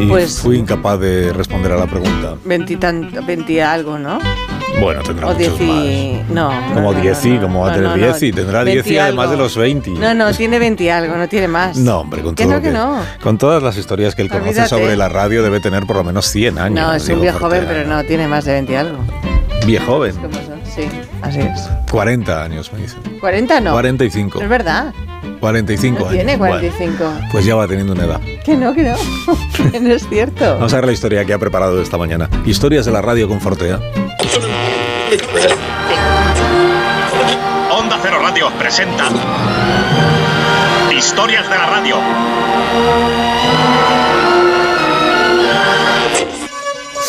Y 0.00 0.06
Pues- 0.06 0.40
fui 0.40 0.56
incapaz 0.58 0.98
de 0.98 1.32
responder 1.32 1.70
a 1.70 1.76
la 1.76 1.86
pregunta. 1.86 2.34
Veinti 2.44 3.60
algo, 3.60 3.96
¿no? 4.00 4.18
Bueno, 4.80 5.02
tendrá 5.04 5.28
O 5.28 5.34
muchos 5.34 5.56
dieci... 5.56 6.18
más. 6.24 6.30
No. 6.30 6.50
no, 6.70 6.74
Como 6.74 6.92
no, 6.92 7.00
10 7.00 7.24
no, 7.24 7.30
y 7.30 7.34
no. 7.36 7.42
como 7.42 7.60
va 7.60 7.66
a 7.66 7.70
No, 7.70 7.76
tener 7.76 7.90
no, 7.90 7.96
10 8.06 8.22
y 8.24 8.30
no. 8.30 8.36
tendrá 8.36 8.64
10 8.64 8.74
y 8.74 8.80
20 8.90 9.00
además 9.00 9.30
de 9.30 9.36
los 9.36 9.56
20. 9.56 9.90
No, 9.92 10.14
no, 10.14 10.32
tiene 10.34 10.58
20 10.58 10.90
algo, 10.90 11.14
no 11.16 11.28
tiene 11.28 11.46
más. 11.46 11.76
No, 11.76 12.00
hombre, 12.00 12.22
con 12.22 12.34
todo 12.34 12.48
no, 12.48 12.60
que 12.60 12.70
no. 12.72 12.98
Con 13.22 13.38
todas 13.38 13.62
las 13.62 13.76
historias 13.76 14.16
que 14.16 14.22
él 14.22 14.28
conoce 14.28 14.48
Olvídate. 14.48 14.68
sobre 14.70 14.96
la 14.96 15.08
radio 15.08 15.44
debe 15.44 15.60
tener 15.60 15.86
por 15.86 15.94
lo 15.94 16.02
menos 16.02 16.26
100 16.26 16.58
años. 16.58 16.80
No, 16.84 16.92
es 16.92 17.08
un 17.08 17.20
viejo 17.20 17.38
joven, 17.38 17.64
pero 17.68 17.86
no, 17.88 18.02
tiene 18.02 18.26
más 18.26 18.44
de 18.46 18.52
20 18.54 18.76
algo. 18.76 18.98
Viejo 19.64 19.86
joven. 19.86 20.14
Sí, 20.74 20.82
así 21.22 21.38
es. 21.38 21.68
40 21.92 22.42
años, 22.42 22.72
me 22.72 22.80
dicen. 22.80 22.98
¿40 23.20 23.62
no? 23.62 23.70
45. 23.70 24.42
Es 24.42 24.48
verdad. 24.48 24.92
45 25.44 25.98
No 25.98 26.06
años. 26.06 26.14
tiene 26.14 26.36
Bueno, 26.38 26.56
45. 26.56 27.04
pues 27.30 27.44
ya 27.44 27.54
va 27.54 27.68
teniendo 27.68 27.92
una 27.92 28.04
edad. 28.04 28.20
Que 28.46 28.56
no, 28.56 28.72
que 28.72 28.82
no. 28.82 28.96
Que 29.72 29.78
no 29.78 29.90
es 29.92 30.08
cierto. 30.08 30.54
Vamos 30.54 30.72
a 30.72 30.76
ver 30.76 30.86
la 30.86 30.92
historia 30.92 31.22
que 31.26 31.34
ha 31.34 31.38
preparado 31.38 31.82
esta 31.82 31.98
mañana. 31.98 32.30
Historias 32.46 32.86
de 32.86 32.92
la 32.92 33.02
radio 33.02 33.28
con 33.28 33.42
Fortea. 33.42 33.78
Onda 37.70 37.98
Cero 38.02 38.20
Radio 38.22 38.50
presenta 38.58 39.04
Historias 40.96 41.44
de 41.50 41.56
la 41.58 41.66
Radio. 41.66 41.96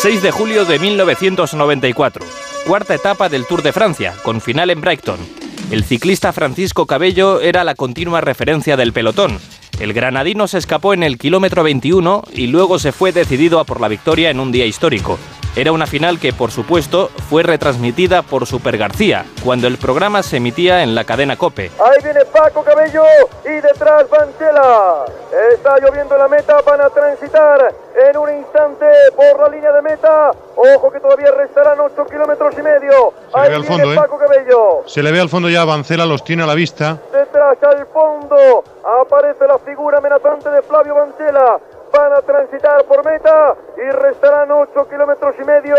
...6 0.02 0.20
de 0.20 0.30
julio 0.30 0.66
de 0.66 0.78
1994... 0.78 2.24
...cuarta 2.66 2.94
etapa 2.94 3.30
del 3.30 3.46
Tour 3.46 3.62
de 3.62 3.72
Francia... 3.72 4.12
...con 4.22 4.42
final 4.42 4.68
en 4.68 4.80
Brighton... 4.82 5.18
El 5.68 5.82
ciclista 5.82 6.32
Francisco 6.32 6.86
Cabello 6.86 7.40
era 7.40 7.64
la 7.64 7.74
continua 7.74 8.20
referencia 8.20 8.76
del 8.76 8.92
pelotón. 8.92 9.40
El 9.80 9.92
granadino 9.92 10.46
se 10.46 10.58
escapó 10.58 10.94
en 10.94 11.02
el 11.02 11.18
kilómetro 11.18 11.64
21 11.64 12.22
y 12.32 12.46
luego 12.46 12.78
se 12.78 12.92
fue 12.92 13.10
decidido 13.10 13.58
a 13.58 13.64
por 13.64 13.80
la 13.80 13.88
victoria 13.88 14.30
en 14.30 14.38
un 14.38 14.52
día 14.52 14.64
histórico. 14.64 15.18
Era 15.56 15.72
una 15.72 15.86
final 15.86 16.20
que, 16.20 16.34
por 16.34 16.50
supuesto, 16.50 17.08
fue 17.30 17.42
retransmitida 17.42 18.20
por 18.20 18.44
Super 18.44 18.76
García, 18.76 19.24
cuando 19.42 19.66
el 19.66 19.78
programa 19.78 20.22
se 20.22 20.36
emitía 20.36 20.82
en 20.82 20.94
la 20.94 21.04
cadena 21.04 21.36
Cope. 21.36 21.70
Ahí 21.82 22.04
viene 22.04 22.26
Paco 22.26 22.62
Cabello 22.62 23.02
y 23.42 23.60
detrás 23.62 24.04
Banchela. 24.10 25.06
Está 25.54 25.78
lloviendo 25.80 26.14
en 26.14 26.20
la 26.20 26.28
meta, 26.28 26.60
van 26.60 26.82
a 26.82 26.90
transitar 26.90 27.74
en 28.10 28.16
un 28.18 28.36
instante 28.36 28.84
por 29.16 29.40
la 29.40 29.48
línea 29.56 29.72
de 29.72 29.80
meta. 29.80 30.30
Ojo 30.56 30.92
que 30.92 31.00
todavía 31.00 31.30
restarán 31.30 31.80
8 31.80 32.04
kilómetros 32.04 32.54
y 32.58 32.62
medio. 32.62 33.14
Se 33.32 33.38
Ahí 33.38 33.44
le 33.44 33.48
ve 33.48 33.54
al 33.54 33.62
viene 33.62 33.76
fondo, 33.76 33.92
¿eh? 33.94 33.96
Paco 33.96 34.18
Cabello. 34.18 34.82
Se 34.84 35.02
le 35.02 35.10
ve 35.10 35.20
al 35.20 35.30
fondo 35.30 35.48
ya, 35.48 35.64
Bancela 35.64 36.04
los 36.04 36.22
tiene 36.22 36.42
a 36.42 36.46
la 36.46 36.54
vista. 36.54 36.98
Detrás 37.10 37.56
al 37.62 37.86
fondo 37.86 38.62
aparece 39.02 39.46
la 39.46 39.58
figura 39.60 39.98
amenazante 39.98 40.50
de 40.50 40.60
Flavio 40.60 40.94
Banchela. 40.96 41.58
Van 41.96 42.12
a 42.12 42.20
transitar 42.20 42.84
por 42.84 43.02
meta 43.06 43.56
y 43.78 43.90
restarán 43.90 44.50
8 44.50 44.86
kilómetros 44.86 45.34
y 45.40 45.44
medio 45.44 45.74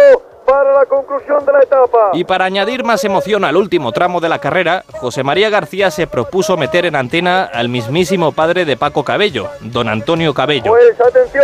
para 0.48 0.74
la 0.74 0.86
conclusión 0.86 1.46
de 1.46 1.52
la 1.52 1.62
etapa. 1.62 2.12
Y 2.14 2.24
para 2.24 2.46
añadir 2.46 2.86
más 2.86 3.04
emoción 3.04 3.44
al 3.44 3.58
último 3.58 3.92
tramo 3.92 4.22
de 4.22 4.30
la 4.30 4.40
carrera, 4.40 4.86
José 4.94 5.22
María 5.22 5.50
García 5.50 5.92
se 5.92 6.08
propuso 6.08 6.56
meter 6.56 6.86
en 6.86 6.96
antena 6.96 7.44
al 7.44 7.68
mismísimo 7.68 8.32
padre 8.32 8.64
de 8.64 8.78
Paco 8.78 9.04
Cabello, 9.04 9.50
don 9.60 9.90
Antonio 9.90 10.34
Cabello. 10.34 10.72
Pues 10.72 11.00
atención, 11.02 11.44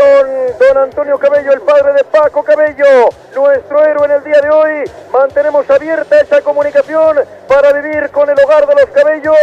don 0.57 0.77
Antonio 0.77 1.19
Cabello, 1.19 1.51
el 1.51 1.61
padre 1.61 1.93
de 1.93 2.03
Paco 2.05 2.43
Cabello, 2.43 3.09
nuestro 3.35 3.83
héroe 3.83 4.05
en 4.05 4.11
el 4.11 4.23
día 4.23 4.39
de 4.41 4.49
hoy. 4.49 4.89
Mantenemos 5.11 5.69
abierta 5.69 6.21
esa 6.21 6.41
comunicación 6.41 7.17
para 7.47 7.73
vivir 7.73 8.09
con 8.09 8.29
el 8.29 8.35
hogar 8.39 8.65
de 8.67 8.75
los 8.75 8.89
Cabello 8.91 9.33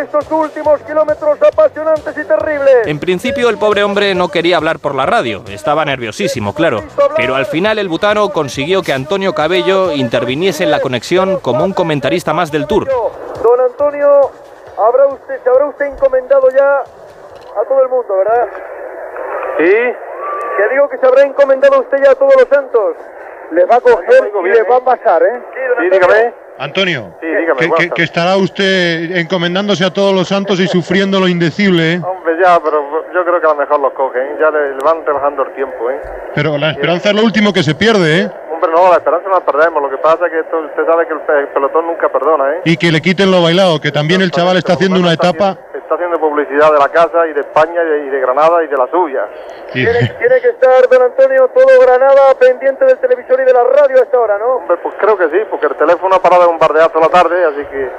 estos 0.00 0.30
últimos 0.30 0.80
kilómetros 0.80 1.38
apasionantes 1.42 2.16
y 2.16 2.24
terribles. 2.24 2.86
En 2.86 2.98
principio 2.98 3.50
el 3.50 3.58
pobre 3.58 3.84
hombre 3.84 4.14
no 4.14 4.28
quería 4.28 4.56
hablar 4.56 4.78
por 4.78 4.94
la 4.94 5.04
radio, 5.04 5.44
estaba 5.48 5.84
nerviosísimo, 5.84 6.54
claro, 6.54 6.82
pero 7.16 7.34
al 7.34 7.44
final 7.46 7.78
el 7.78 7.88
butano 7.88 8.30
consiguió 8.30 8.82
que 8.82 8.92
Antonio 9.02 9.34
Cabello 9.34 9.90
interviniese 9.92 10.62
en 10.62 10.70
la 10.70 10.78
conexión 10.80 11.40
como 11.40 11.64
un 11.64 11.72
comentarista 11.72 12.32
más 12.32 12.52
del 12.52 12.68
Tour. 12.68 12.86
Don 12.86 13.60
Antonio, 13.60 14.30
habrá 14.78 15.06
usted, 15.08 15.42
se 15.42 15.50
habrá 15.50 15.66
usted 15.66 15.86
encomendado 15.86 16.48
ya 16.50 16.78
a 16.80 17.64
todo 17.68 17.82
el 17.82 17.88
mundo, 17.88 18.14
¿verdad? 18.16 18.46
Sí. 19.58 19.72
Que 20.56 20.68
digo 20.72 20.88
que 20.88 20.98
se 20.98 21.06
habrá 21.06 21.22
encomendado 21.22 21.80
usted 21.80 21.98
ya 22.04 22.12
a 22.12 22.14
todos 22.14 22.32
los 22.36 22.46
santos. 22.48 22.94
Le 23.50 23.64
va 23.64 23.76
a 23.76 23.80
coger 23.80 24.30
y 24.44 24.48
le 24.48 24.62
va 24.62 24.76
a 24.76 24.80
pasar, 24.84 25.20
¿eh? 25.24 25.42
Sí, 25.80 25.90
dígame. 25.90 26.32
Antonio, 26.58 27.12
Sí, 27.20 27.26
dígame. 27.26 27.70
que- 27.76 27.90
que 27.90 28.02
estará 28.04 28.36
usted 28.36 29.16
encomendándose 29.16 29.84
a 29.84 29.92
todos 29.92 30.14
los 30.14 30.28
santos 30.28 30.60
y 30.60 30.68
sufriendo 30.68 31.18
lo 31.18 31.26
indecible, 31.26 31.94
¿eh? 31.94 32.00
Hombre, 32.06 32.34
ya, 32.40 32.60
pero 32.62 32.82
yo 33.12 33.24
creo 33.24 33.40
que 33.40 33.46
a 33.46 33.50
lo 33.50 33.56
mejor 33.56 33.80
los 33.80 33.92
cogen. 33.94 34.38
Ya 34.38 34.48
le, 34.50 34.76
le 34.76 34.84
van 34.84 35.04
rebajando 35.04 35.42
el 35.42 35.52
tiempo, 35.54 35.90
¿eh? 35.90 36.00
Pero 36.36 36.56
la 36.56 36.70
esperanza 36.70 37.08
es 37.10 37.16
lo 37.16 37.22
último 37.24 37.52
que 37.52 37.62
se 37.64 37.74
pierde, 37.74 38.20
¿eh? 38.20 38.30
Hombre, 38.62 38.80
no, 38.80 38.90
la 38.90 38.96
esperanza 38.98 39.28
no 39.28 39.34
la 39.34 39.40
perdemos. 39.44 39.82
Lo 39.82 39.90
que 39.90 39.98
pasa 39.98 40.26
es 40.26 40.32
que 40.32 40.38
esto- 40.40 40.58
usted 40.60 40.86
sabe 40.86 41.06
que 41.06 41.14
el, 41.14 41.20
pe- 41.20 41.40
el 41.40 41.48
pelotón 41.48 41.86
nunca 41.86 42.08
perdona, 42.08 42.52
¿eh? 42.54 42.60
Y 42.64 42.76
que 42.76 42.92
le 42.92 43.00
quiten 43.00 43.30
lo 43.30 43.42
bailado, 43.42 43.80
que 43.80 43.90
también 43.90 44.20
el 44.22 44.30
chaval 44.30 44.56
está 44.56 44.74
haciendo 44.74 45.00
una 45.00 45.12
etapa. 45.14 45.58
Está 45.74 45.94
haciendo 45.96 46.18
publicidad 46.20 46.72
de 46.72 46.78
la 46.78 46.88
casa 46.88 47.26
y 47.26 47.32
de 47.32 47.40
España 47.40 47.82
y 47.82 47.86
de, 47.86 48.06
y 48.06 48.08
de 48.10 48.20
Granada 48.20 48.62
y 48.62 48.68
de 48.68 48.76
la 48.76 48.86
suya. 48.86 49.26
Tiene, 49.72 49.98
tiene 50.18 50.40
que 50.40 50.48
estar, 50.50 50.88
don 50.88 51.02
Antonio, 51.02 51.48
todo 51.48 51.80
Granada 51.80 52.34
pendiente 52.38 52.84
del 52.84 52.98
televisor 52.98 53.40
y 53.40 53.44
de 53.44 53.52
la 53.52 53.64
radio 53.64 53.98
a 53.98 54.02
esta 54.02 54.18
hora, 54.20 54.38
¿no? 54.38 54.56
Hombre, 54.62 54.76
pues 54.82 54.94
creo 54.98 55.18
que 55.18 55.28
sí, 55.28 55.38
porque 55.50 55.66
el 55.66 55.74
teléfono 55.74 56.14
ha 56.14 56.22
parado 56.22 56.42
de 56.42 56.48
bombardear 56.48 56.90
toda 56.90 57.06
la 57.06 57.12
tarde, 57.12 57.44
así 57.44 57.64
que, 57.66 57.90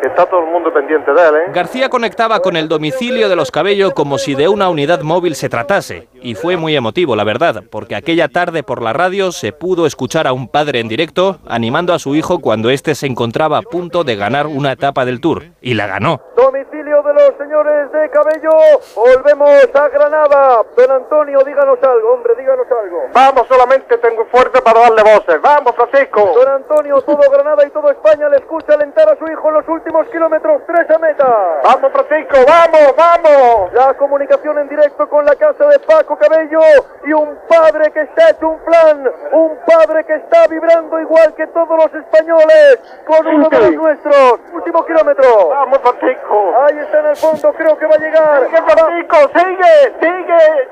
que 0.00 0.08
está 0.08 0.26
todo 0.26 0.40
el 0.40 0.50
mundo 0.50 0.72
pendiente 0.72 1.12
de 1.12 1.28
él, 1.28 1.34
¿eh? 1.34 1.52
García 1.52 1.88
conectaba 1.88 2.40
con 2.40 2.56
el 2.56 2.68
domicilio 2.68 3.28
de 3.28 3.36
los 3.36 3.50
Cabello 3.50 3.92
como 3.92 4.18
si 4.18 4.34
de 4.34 4.48
una 4.48 4.68
unidad 4.68 5.02
móvil 5.02 5.34
se 5.34 5.48
tratase, 5.48 6.08
y 6.22 6.34
fue 6.34 6.56
muy 6.56 6.74
emotivo, 6.74 7.16
la 7.16 7.24
verdad, 7.24 7.62
porque 7.70 7.94
aquella 7.94 8.28
tarde 8.28 8.62
por 8.62 8.82
la 8.82 8.92
radio 8.92 9.32
se 9.32 9.52
pudo 9.52 9.86
escuchar 9.86 10.26
a 10.26 10.32
un 10.32 10.48
padre 10.48 10.80
en 10.80 10.88
directo 10.88 11.38
animando 11.46 11.92
a 11.92 11.98
su 11.98 12.14
hijo 12.14 12.38
cuando 12.40 12.70
éste 12.70 12.94
se 12.94 13.06
encontraba 13.06 13.58
a 13.58 13.62
punto 13.62 14.04
de 14.04 14.16
ganar 14.16 14.46
una 14.46 14.72
etapa 14.72 15.04
del 15.04 15.20
Tour, 15.20 15.44
y 15.60 15.74
la 15.74 15.86
ganó. 15.86 16.20
Domicilio 16.36 16.79
de 17.12 17.14
los 17.14 17.36
señores 17.38 17.90
de 17.92 18.10
Cabello. 18.10 18.50
Volvemos 18.94 19.50
a 19.74 19.88
Granada. 19.88 20.62
Don 20.76 20.90
Antonio, 20.90 21.40
díganos 21.44 21.78
algo, 21.82 22.12
hombre, 22.12 22.34
díganos 22.36 22.66
algo. 22.70 23.02
Vamos, 23.12 23.46
solamente 23.48 23.98
tengo 23.98 24.24
fuerte 24.26 24.60
para 24.62 24.80
darle 24.80 25.02
voces. 25.02 25.40
Vamos, 25.40 25.74
Francisco. 25.74 26.20
Don 26.34 26.48
Antonio, 26.48 27.00
todo 27.02 27.30
Granada 27.30 27.66
y 27.66 27.70
todo 27.70 27.90
España 27.90 28.28
le 28.28 28.36
escucha 28.36 28.74
alentar 28.74 29.08
a 29.08 29.16
su 29.16 29.26
hijo 29.26 29.48
en 29.48 29.54
los 29.54 29.68
últimos 29.68 30.06
kilómetros. 30.08 30.62
Tres 30.66 30.90
a 30.90 30.98
meta. 30.98 31.60
Vamos, 31.64 31.92
Francisco, 31.92 32.36
vamos, 32.46 32.94
vamos. 32.96 33.72
La 33.72 33.94
comunicación 33.94 34.58
en 34.58 34.68
directo 34.68 35.08
con 35.08 35.24
la 35.24 35.34
casa 35.34 35.66
de 35.66 35.78
Paco 35.80 36.16
Cabello 36.16 36.60
y 37.04 37.12
un 37.12 37.38
padre 37.48 37.90
que 37.92 38.02
está 38.02 38.30
hecho 38.30 38.48
un 38.48 38.58
plan. 38.60 39.10
Un 39.32 39.58
padre 39.66 40.04
que 40.04 40.14
está 40.14 40.46
vibrando 40.46 41.00
igual 41.00 41.34
que 41.34 41.46
todos 41.48 41.76
los 41.76 41.92
españoles 41.94 42.78
con 43.06 43.26
uno 43.26 43.48
de 43.48 43.58
los 43.58 43.72
nuestros. 43.72 44.40
Último 44.52 44.84
kilómetro. 44.84 45.48
Vamos, 45.48 45.78
Francisco. 45.80 46.54
Ahí 46.62 46.78
está 46.78 46.99
en 47.00 47.06
el 47.10 47.16
fondo, 47.16 47.52
creo 47.52 47.76
que 47.78 47.86
va 47.86 47.94
a 47.94 47.98
llegar. 47.98 48.46
Sigue, 48.46 48.62
Francisco, 48.62 49.16
sigue, 49.34 49.94
sigue. 50.00 50.68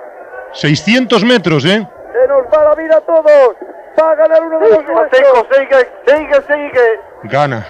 600 0.52 1.24
metros, 1.24 1.64
¿eh? 1.64 1.86
Se 2.12 2.28
nos 2.28 2.42
va 2.46 2.64
la 2.64 2.74
vida 2.74 2.96
a 2.96 3.00
todos. 3.00 3.56
Va 4.00 4.10
a 4.12 4.14
ganar 4.14 4.42
uno 4.42 4.58
de 4.60 4.70
los 4.70 4.84
Francisco, 4.84 5.46
sigue, 5.52 5.88
sigue, 6.06 6.42
sigue. 6.46 7.00
Gana. 7.24 7.66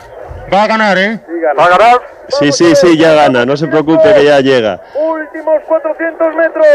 Va 0.53 0.63
a 0.63 0.67
ganar, 0.67 0.99
¿eh? 0.99 1.21
¿Va 1.59 1.65
a 1.65 1.69
ganar? 1.69 2.01
Sí, 2.29 2.53
sí, 2.53 2.75
sí, 2.77 2.99
ya 2.99 3.13
gana, 3.15 3.45
no 3.47 3.57
se 3.57 3.67
preocupe 3.67 4.15
que 4.15 4.25
ya 4.25 4.41
llega. 4.41 4.81
Últimos 4.95 5.63
400 5.67 6.35
metros. 6.35 6.67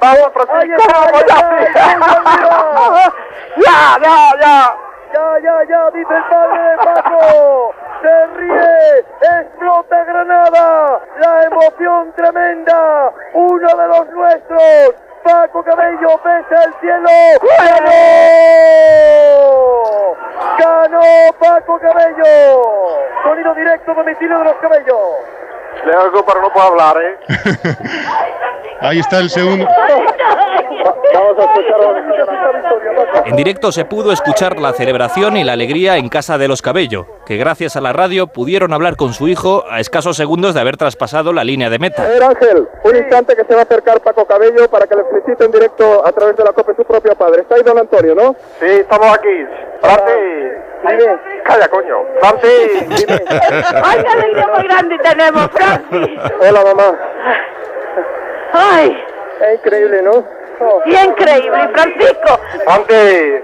Vamos, 0.00 0.20
Ahí 0.20 0.30
Francisco, 0.32 0.80
está, 0.80 1.02
ahí 1.02 1.12
vamos, 1.12 1.20
está, 1.20 1.56
ahí 1.56 1.64
está. 1.64 1.84
ya. 2.46 3.12
Ya, 3.58 3.98
ya, 4.02 4.40
ya. 4.40 4.76
Ya, 5.12 5.38
ya, 5.42 5.54
ya, 5.68 5.90
dice 5.90 6.14
el 6.14 6.24
padre 6.30 6.62
de 6.70 6.76
Paco. 6.76 7.74
Se 8.00 8.26
ríe, 8.36 8.98
explota 9.40 10.04
Granada. 10.04 11.00
La 11.18 11.44
emoción 11.44 12.12
tremenda. 12.16 13.12
Uno 13.34 13.68
de 13.68 13.88
los 13.88 14.10
nuestros. 14.10 14.94
Paco 15.24 15.62
Cabello 15.62 16.18
pesa 16.22 16.64
el 16.64 16.74
cielo. 16.80 17.10
¡Ganó! 17.58 17.90
¡Ganó 20.58 21.02
Paco 21.38 21.78
Cabello! 21.80 22.24
Sonido 23.24 23.54
directo, 23.54 23.94
domicilio 23.94 24.38
de 24.38 24.44
los 24.44 24.54
Cabellos. 24.54 24.98
Le 25.86 25.92
hago, 25.92 26.24
pero 26.24 26.42
no 26.42 26.52
puedo 26.52 26.66
hablar, 26.66 26.96
¿eh? 27.02 27.18
Ahí 28.80 29.00
está 29.00 29.18
el 29.18 29.30
segundo. 29.30 29.66
Vamos 31.14 31.38
a 31.38 31.44
escuchar 31.44 31.80
En 33.26 33.36
directo 33.36 33.72
se 33.72 33.84
pudo 33.84 34.12
escuchar 34.12 34.60
la 34.60 34.72
celebración 34.72 35.36
y 35.36 35.44
la 35.44 35.54
alegría 35.54 35.96
en 35.96 36.08
casa 36.08 36.38
de 36.38 36.46
los 36.48 36.62
Cabello, 36.62 37.06
que 37.26 37.36
gracias 37.36 37.76
a 37.76 37.80
la 37.80 37.92
radio 37.92 38.28
pudieron 38.28 38.72
hablar 38.72 38.96
con 38.96 39.12
su 39.12 39.26
hijo 39.28 39.64
a 39.68 39.80
escasos 39.80 40.16
segundos 40.16 40.54
de 40.54 40.60
haber 40.60 40.76
traspasado 40.76 41.32
la 41.32 41.42
línea 41.44 41.70
de 41.70 41.78
meta. 41.78 42.04
A 42.04 42.08
ver, 42.08 42.22
Ángel, 42.22 42.68
un 42.84 42.96
instante 42.96 43.34
que 43.34 43.44
se 43.44 43.54
va 43.54 43.60
a 43.60 43.64
acercar 43.64 44.00
Paco 44.00 44.26
Cabello 44.26 44.68
para 44.70 44.86
que 44.86 44.94
le 44.94 45.04
felicite 45.04 45.44
en 45.44 45.50
directo 45.50 46.06
a 46.06 46.12
través 46.12 46.36
de 46.36 46.44
la 46.44 46.52
COPE 46.52 46.74
su 46.76 46.84
propio 46.84 47.14
padre. 47.16 47.42
Está 47.42 47.56
ahí 47.56 47.62
don 47.62 47.78
Antonio, 47.78 48.14
¿no? 48.14 48.36
Sí, 48.60 48.66
estamos 48.66 49.08
aquí. 49.12 49.44
Francis. 49.80 50.68
Calla, 51.44 51.68
coño. 51.68 51.96
Francis. 52.20 53.08
¡Ay, 53.84 54.02
qué 54.02 54.08
alegría 54.08 54.48
muy 54.54 54.64
grande 54.64 54.98
tenemos, 54.98 55.50
Francis! 55.50 55.67
Hola, 56.40 56.62
mamá. 56.62 56.98
¡Ay! 58.52 59.04
Es 59.40 59.54
increíble, 59.58 60.02
¿no? 60.02 60.24
Oh. 60.60 60.82
¡Qué 60.84 60.90
increíble, 61.04 61.68
Francisco! 61.72 62.40
Francis. 62.64 63.42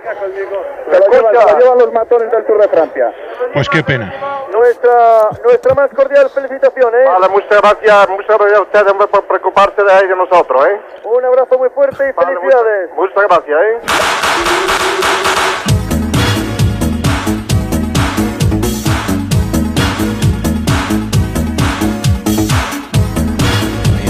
Se 0.91 0.99
lo 0.99 1.59
llevan, 1.59 1.79
los 1.79 1.93
matones 1.93 2.31
del 2.31 2.45
Tour 2.45 2.61
de 2.61 2.69
Francia. 2.69 3.13
Pues 3.53 3.69
qué 3.69 3.85
pena. 3.85 4.13
Nuestra, 4.53 5.29
nuestra 5.45 5.75
más 5.75 5.91
cordial 5.91 6.29
felicitación, 6.31 6.93
¿eh? 6.95 7.05
Vale, 7.07 7.29
muchas 7.29 7.61
gracias, 7.61 8.09
muchas 8.09 8.39
gracias 8.39 8.59
a 8.59 8.63
ustedes 8.63 8.91
hombre, 8.91 9.07
por 9.07 9.25
preocuparse 9.27 9.83
de 9.83 9.93
ahí 9.93 10.09
de 10.09 10.17
nosotros, 10.17 10.67
¿eh? 10.67 10.81
Un 11.05 11.25
abrazo 11.25 11.57
muy 11.59 11.69
fuerte 11.71 12.09
y 12.09 12.13
Vale, 12.13 12.35
felicidades. 12.35 12.91
Muchas, 12.97 13.15
muchas 13.17 13.29
gracias, 13.29 13.61
¿eh? 13.63 13.79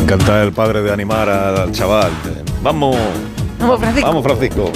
Me 0.05 0.13
encanta 0.13 0.43
el 0.43 0.53
padre 0.53 0.83
de 0.83 0.93
animar 0.93 1.31
al 1.31 1.73
chaval. 1.73 2.11
Vamos. 2.63 2.95
Vamos, 3.59 3.81
Francisco. 3.81 4.07
Vamos, 4.07 4.23
Francisco. 4.23 4.73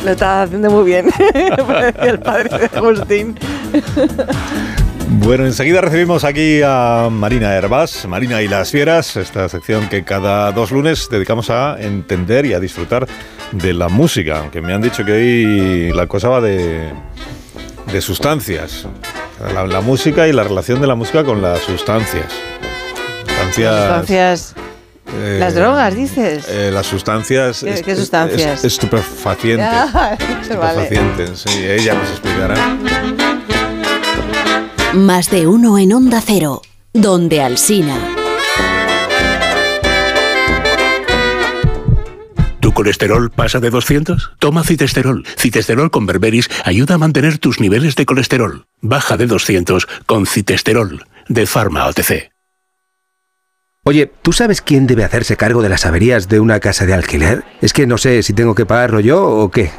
Lo 0.04 0.10
está 0.12 0.42
haciendo 0.44 0.70
muy 0.70 0.86
bien. 0.86 1.10
El 2.00 2.20
padre 2.20 2.58
de 2.58 2.78
Agustín. 2.78 3.38
Bueno, 5.20 5.44
enseguida 5.44 5.82
recibimos 5.82 6.24
aquí 6.24 6.62
a 6.64 7.10
Marina 7.12 7.54
Herbás, 7.54 8.06
Marina 8.08 8.40
y 8.40 8.48
las 8.48 8.70
Fieras, 8.70 9.14
esta 9.18 9.46
sección 9.50 9.90
que 9.90 10.04
cada 10.04 10.50
dos 10.52 10.70
lunes 10.70 11.08
dedicamos 11.10 11.50
a 11.50 11.76
entender 11.78 12.46
y 12.46 12.54
a 12.54 12.60
disfrutar 12.60 13.06
de 13.52 13.74
la 13.74 13.90
música, 13.90 14.38
aunque 14.38 14.62
me 14.62 14.72
han 14.72 14.80
dicho 14.80 15.04
que 15.04 15.12
hoy 15.12 15.92
la 15.92 16.06
cosa 16.06 16.30
va 16.30 16.40
de, 16.40 16.94
de 17.92 18.00
sustancias. 18.00 18.86
La, 19.52 19.66
la 19.66 19.82
música 19.82 20.26
y 20.26 20.32
la 20.32 20.44
relación 20.44 20.80
de 20.80 20.86
la 20.86 20.94
música 20.94 21.24
con 21.24 21.42
las 21.42 21.58
sustancias. 21.60 22.32
Sustancias. 23.28 23.76
Sustancias. 23.84 24.54
eh, 25.14 25.36
Las 25.40 25.54
drogas, 25.54 25.94
dices. 25.94 26.46
eh, 26.48 26.70
las 26.72 26.86
sustancias. 26.86 27.64
¿Qué- 27.84 27.96
sustancias? 27.96 28.58
est- 28.58 28.64
estupefacientes. 28.64 29.68
Ah, 29.70 30.18
vale. 30.58 30.82
Estupefacientes, 30.82 31.40
sí, 31.46 31.64
ella 31.64 31.94
nos 31.94 32.08
explicará. 32.10 32.76
Más 34.94 35.30
de 35.30 35.46
uno 35.46 35.78
en 35.78 35.92
Onda 35.92 36.22
Cero, 36.24 36.62
donde 36.92 37.42
Alsina. 37.42 37.96
¿Tu 42.60 42.72
colesterol 42.72 43.30
pasa 43.30 43.60
de 43.60 43.70
200? 43.70 44.32
Toma 44.38 44.62
citesterol. 44.64 45.24
Citesterol 45.38 45.90
con 45.90 46.06
berberis 46.06 46.48
ayuda 46.64 46.94
a 46.94 46.98
mantener 46.98 47.38
tus 47.38 47.60
niveles 47.60 47.94
de 47.96 48.04
colesterol. 48.06 48.66
Baja 48.80 49.16
de 49.16 49.26
200 49.26 49.86
con 50.06 50.26
citesterol 50.26 51.04
de 51.28 51.46
Pharma 51.46 51.86
OTC. 51.86 52.30
Oye, 53.88 54.12
¿tú 54.20 54.34
sabes 54.34 54.60
quién 54.60 54.86
debe 54.86 55.02
hacerse 55.02 55.38
cargo 55.38 55.62
de 55.62 55.70
las 55.70 55.86
averías 55.86 56.28
de 56.28 56.40
una 56.40 56.60
casa 56.60 56.84
de 56.84 56.92
alquiler? 56.92 57.42
Es 57.62 57.72
que 57.72 57.86
no 57.86 57.96
sé 57.96 58.22
si 58.22 58.34
tengo 58.34 58.54
que 58.54 58.66
pagarlo 58.66 59.00
yo 59.00 59.26
o 59.26 59.50
qué. 59.50 59.70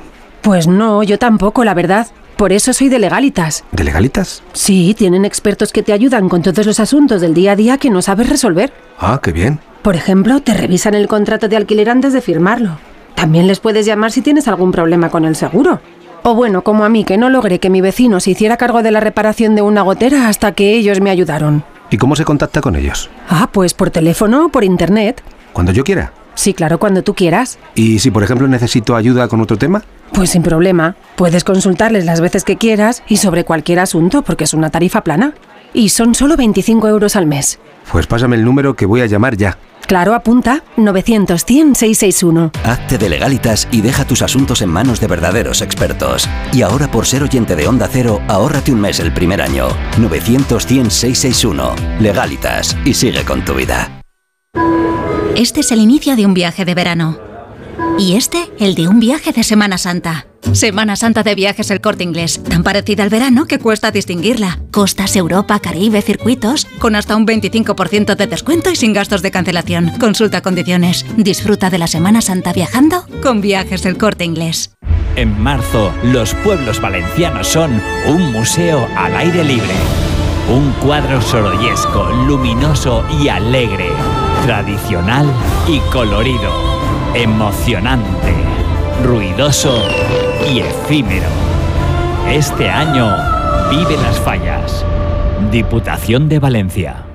Pues 0.42 0.66
no, 0.66 1.04
yo 1.04 1.20
tampoco, 1.20 1.64
la 1.64 1.76
verdad. 1.76 2.08
Por 2.36 2.52
eso 2.52 2.74
soy 2.74 2.90
de 2.90 2.98
legalitas. 2.98 3.64
¿De 3.72 3.84
legalitas? 3.84 4.42
Sí, 4.54 4.96
tienen 4.98 5.26
expertos 5.26 5.72
que 5.72 5.84
te 5.84 5.94
ayudan 5.94 6.28
con 6.28 6.42
todos 6.42 6.66
los 6.66 6.80
asuntos 6.80 7.22
del 7.22 7.36
día 7.36 7.52
a 7.52 7.56
día 7.56 7.78
que 7.78 7.92
no 7.92 8.02
sabes 8.02 8.28
resolver. 8.30 8.74
Ah, 8.98 9.20
qué 9.22 9.32
bien. 9.32 9.60
Por 9.84 9.96
ejemplo, 9.96 10.42
te 10.42 10.56
revisan 10.56 10.96
el 10.96 11.08
contrato 11.08 11.48
de 11.48 11.58
alquiler 11.58 11.92
antes 11.92 12.12
de 12.12 12.22
firmarlo. 12.22 12.80
También 13.14 13.46
les 13.46 13.60
puedes 13.60 13.86
llamar 13.86 14.12
si 14.12 14.24
tienes 14.24 14.48
algún 14.48 14.72
problema 14.72 15.12
con 15.12 15.24
el 15.24 15.36
seguro. 15.36 15.82
O 16.24 16.34
bueno, 16.34 16.64
como 16.64 16.84
a 16.84 16.90
mí, 16.90 17.04
que 17.04 17.20
no 17.20 17.30
logré 17.30 17.60
que 17.60 17.70
mi 17.70 17.82
vecino 17.82 18.20
se 18.20 18.32
hiciera 18.32 18.58
cargo 18.58 18.82
de 18.82 18.90
la 18.90 19.02
reparación 19.02 19.54
de 19.54 19.62
una 19.62 19.84
gotera 19.84 20.30
hasta 20.30 20.54
que 20.54 20.74
ellos 20.74 21.00
me 21.00 21.12
ayudaron. 21.12 21.64
¿Y 21.90 21.98
cómo 21.98 22.16
se 22.16 22.26
contacta 22.26 22.62
con 22.62 22.76
ellos? 22.76 23.10
Ah, 23.30 23.50
pues 23.52 23.74
por 23.74 23.90
teléfono 23.90 24.46
o 24.46 24.50
por 24.50 24.64
internet. 24.64 25.24
Cuando 25.54 25.72
yo 25.72 25.84
quiera. 25.84 26.14
Sí, 26.36 26.54
claro, 26.54 26.80
cuando 26.80 27.04
tú 27.04 27.16
quieras. 27.16 27.60
¿Y 27.76 28.00
si 28.00 28.12
por 28.12 28.24
ejemplo 28.24 28.48
necesito 28.48 28.96
ayuda 28.96 29.28
con 29.28 29.42
otro 29.42 29.58
tema? 29.58 29.84
Pues 30.14 30.30
sin 30.30 30.44
problema. 30.44 30.96
Puedes 31.16 31.44
consultarles 31.44 32.06
las 32.06 32.22
veces 32.22 32.44
que 32.44 32.58
quieras 32.58 33.04
y 33.08 33.18
sobre 33.18 33.44
cualquier 33.44 33.80
asunto 33.80 34.22
porque 34.22 34.46
es 34.46 34.54
una 34.54 34.70
tarifa 34.70 35.02
plana. 35.02 35.34
Y 35.74 35.90
son 35.90 36.16
solo 36.16 36.38
25 36.38 36.88
euros 36.88 37.16
al 37.16 37.26
mes. 37.26 37.60
Pues 37.92 38.08
pásame 38.08 38.36
el 38.36 38.46
número 38.46 38.76
que 38.76 38.86
voy 38.86 39.02
a 39.02 39.06
llamar 39.06 39.36
ya. 39.36 39.58
Claro, 39.90 40.14
apunta 40.14 40.64
900-100-661. 40.78 42.52
Hazte 42.64 43.00
de 43.00 43.10
legalitas 43.10 43.68
y 43.72 43.82
deja 43.82 44.06
tus 44.06 44.22
asuntos 44.22 44.62
en 44.62 44.70
manos 44.70 45.00
de 45.00 45.08
verdaderos 45.08 45.64
expertos. 45.64 46.30
Y 46.54 46.62
ahora 46.62 46.92
por 46.92 47.08
ser 47.08 47.24
oyente 47.24 47.56
de 47.56 47.68
Onda 47.68 47.90
Cero, 47.92 48.22
ahórrate 48.28 48.72
un 48.72 48.82
mes 48.82 49.00
el 49.00 49.12
primer 49.12 49.42
año. 49.42 49.68
900-100-661. 49.98 52.00
Legalitas 52.00 52.78
y 52.86 52.94
sigue 52.94 53.26
con 53.26 53.44
tu 53.44 53.56
vida. 53.56 54.04
Este 55.36 55.62
es 55.62 55.72
el 55.72 55.80
inicio 55.80 56.16
de 56.16 56.28
un 56.28 56.36
viaje 56.36 56.66
de 56.66 56.76
verano. 56.76 57.18
Y 57.98 58.16
este, 58.16 58.48
el 58.60 58.76
de 58.76 58.88
un 58.88 59.00
viaje 59.00 59.32
de 59.32 59.44
Semana 59.44 59.80
Santa. 59.80 60.29
Semana 60.54 60.96
Santa 60.96 61.24
de 61.24 61.36
Viajes 61.36 61.70
El 61.70 61.82
Corte 61.82 62.04
Inglés, 62.04 62.42
tan 62.44 62.64
parecida 62.64 63.04
al 63.04 63.10
verano 63.10 63.46
que 63.46 63.60
cuesta 63.60 63.92
distinguirla. 63.92 64.60
Costas, 64.72 65.16
Europa, 65.16 65.60
Caribe, 65.60 66.02
circuitos, 66.02 66.66
con 66.80 66.96
hasta 66.96 67.16
un 67.16 67.28
25% 67.28 68.16
de 68.16 68.28
descuento 68.28 68.72
y 68.72 68.76
sin 68.76 68.94
gastos 68.94 69.22
de 69.22 69.32
cancelación. 69.32 69.92
Consulta 70.00 70.42
condiciones. 70.42 71.06
Disfruta 71.18 71.70
de 71.70 71.78
la 71.78 71.88
Semana 71.88 72.22
Santa 72.22 72.52
viajando 72.52 73.06
con 73.22 73.42
Viajes 73.42 73.86
El 73.86 73.98
Corte 73.98 74.26
Inglés. 74.26 74.72
En 75.16 75.40
marzo, 75.40 75.92
los 76.04 76.34
pueblos 76.36 76.82
valencianos 76.82 77.48
son 77.48 77.82
un 78.08 78.32
museo 78.32 78.88
al 78.96 79.16
aire 79.18 79.44
libre. 79.44 79.76
Un 80.50 80.72
cuadro 80.82 81.22
sorollesco, 81.22 82.10
luminoso 82.28 83.06
y 83.22 83.28
alegre. 83.28 83.90
Tradicional 84.46 85.28
y 85.68 85.80
colorido. 85.92 86.52
Emocionante. 87.14 88.34
Ruidoso 89.04 89.84
y 90.48 90.60
efímero. 90.60 91.28
Este 92.28 92.70
año, 92.70 93.16
vive 93.70 93.98
las 93.98 94.20
fallas. 94.20 94.86
Diputación 95.52 96.30
de 96.30 96.40
Valencia. 96.40 97.06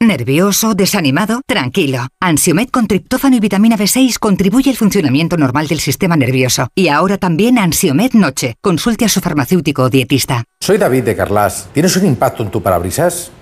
¿Nervioso? 0.00 0.74
¿Desanimado? 0.74 1.40
Tranquilo. 1.44 2.06
Ansiomed 2.20 2.68
con 2.68 2.86
triptófano 2.86 3.34
y 3.34 3.40
vitamina 3.40 3.76
B6 3.76 4.18
contribuye 4.20 4.70
al 4.70 4.76
funcionamiento 4.76 5.36
normal 5.36 5.66
del 5.66 5.80
sistema 5.80 6.16
nervioso. 6.16 6.68
Y 6.76 6.86
ahora 6.86 7.18
también 7.18 7.58
Ansiomed 7.58 8.12
Noche. 8.12 8.54
Consulte 8.60 9.04
a 9.04 9.08
su 9.08 9.20
farmacéutico 9.20 9.82
o 9.82 9.90
dietista. 9.90 10.44
Soy 10.60 10.78
David 10.78 11.02
de 11.02 11.16
Carlas. 11.16 11.68
¿Tienes 11.72 11.96
un 11.96 12.06
impacto 12.06 12.44
en 12.44 12.50
tu 12.52 12.62
parabrisas? 12.62 13.32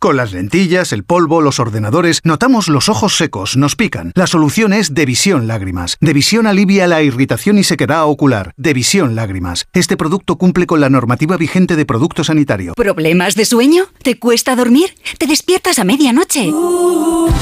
Con 0.00 0.16
las 0.16 0.32
lentillas, 0.32 0.94
el 0.94 1.04
polvo, 1.04 1.42
los 1.42 1.60
ordenadores, 1.60 2.22
notamos 2.24 2.68
los 2.68 2.88
ojos 2.88 3.18
secos, 3.18 3.58
nos 3.58 3.76
pican. 3.76 4.12
La 4.14 4.26
solución 4.26 4.72
es 4.72 4.94
Devisión 4.94 5.46
Lágrimas. 5.46 5.98
Devisión 6.00 6.46
alivia 6.46 6.86
la 6.86 7.02
irritación 7.02 7.58
y 7.58 7.64
sequedad 7.64 8.06
ocular. 8.06 8.54
Devisión 8.56 9.14
Lágrimas. 9.14 9.66
Este 9.74 9.98
producto 9.98 10.36
cumple 10.36 10.64
con 10.64 10.80
la 10.80 10.88
normativa 10.88 11.36
vigente 11.36 11.76
de 11.76 11.84
producto 11.84 12.24
sanitario. 12.24 12.72
¿Problemas 12.76 13.34
de 13.34 13.44
sueño? 13.44 13.88
¿Te 14.02 14.18
cuesta 14.18 14.56
dormir? 14.56 14.94
¿Te 15.18 15.26
despiertas 15.26 15.78
a 15.78 15.84
medianoche? 15.84 16.50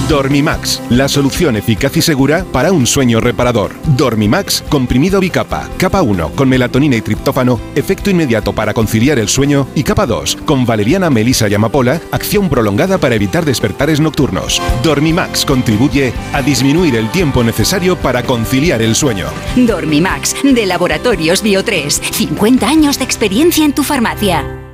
Dormimax, 0.08 0.82
la 0.90 1.06
solución 1.06 1.54
eficaz 1.54 1.96
y 1.96 2.02
segura 2.02 2.44
para 2.50 2.72
un 2.72 2.88
sueño 2.88 3.20
reparador. 3.20 3.70
Dormimax, 3.96 4.64
comprimido 4.68 5.20
bicapa. 5.20 5.68
Capa 5.78 6.02
1, 6.02 6.30
con 6.30 6.48
melatonina 6.48 6.96
y 6.96 7.02
triptófano, 7.02 7.60
efecto 7.76 8.10
inmediato 8.10 8.52
para 8.52 8.74
conciliar 8.74 9.20
el 9.20 9.28
sueño. 9.28 9.68
Y 9.76 9.84
capa 9.84 10.06
2, 10.06 10.38
con 10.44 10.66
valeriana, 10.66 11.08
melisa 11.08 11.46
y 11.46 11.54
amapola, 11.54 12.00
acción 12.10 12.47
prolongada 12.48 12.98
para 12.98 13.14
evitar 13.14 13.44
despertares 13.44 14.00
nocturnos. 14.00 14.60
Dormimax 14.82 15.44
contribuye 15.44 16.12
a 16.32 16.42
disminuir 16.42 16.96
el 16.96 17.10
tiempo 17.10 17.42
necesario 17.42 17.96
para 17.96 18.22
conciliar 18.22 18.82
el 18.82 18.94
sueño. 18.94 19.26
Dormimax, 19.56 20.34
de 20.42 20.66
Laboratorios 20.66 21.44
Bio3. 21.44 21.90
50 22.12 22.68
años 22.68 22.98
de 22.98 23.04
experiencia 23.04 23.64
en 23.64 23.72
tu 23.72 23.82
farmacia. 23.82 24.67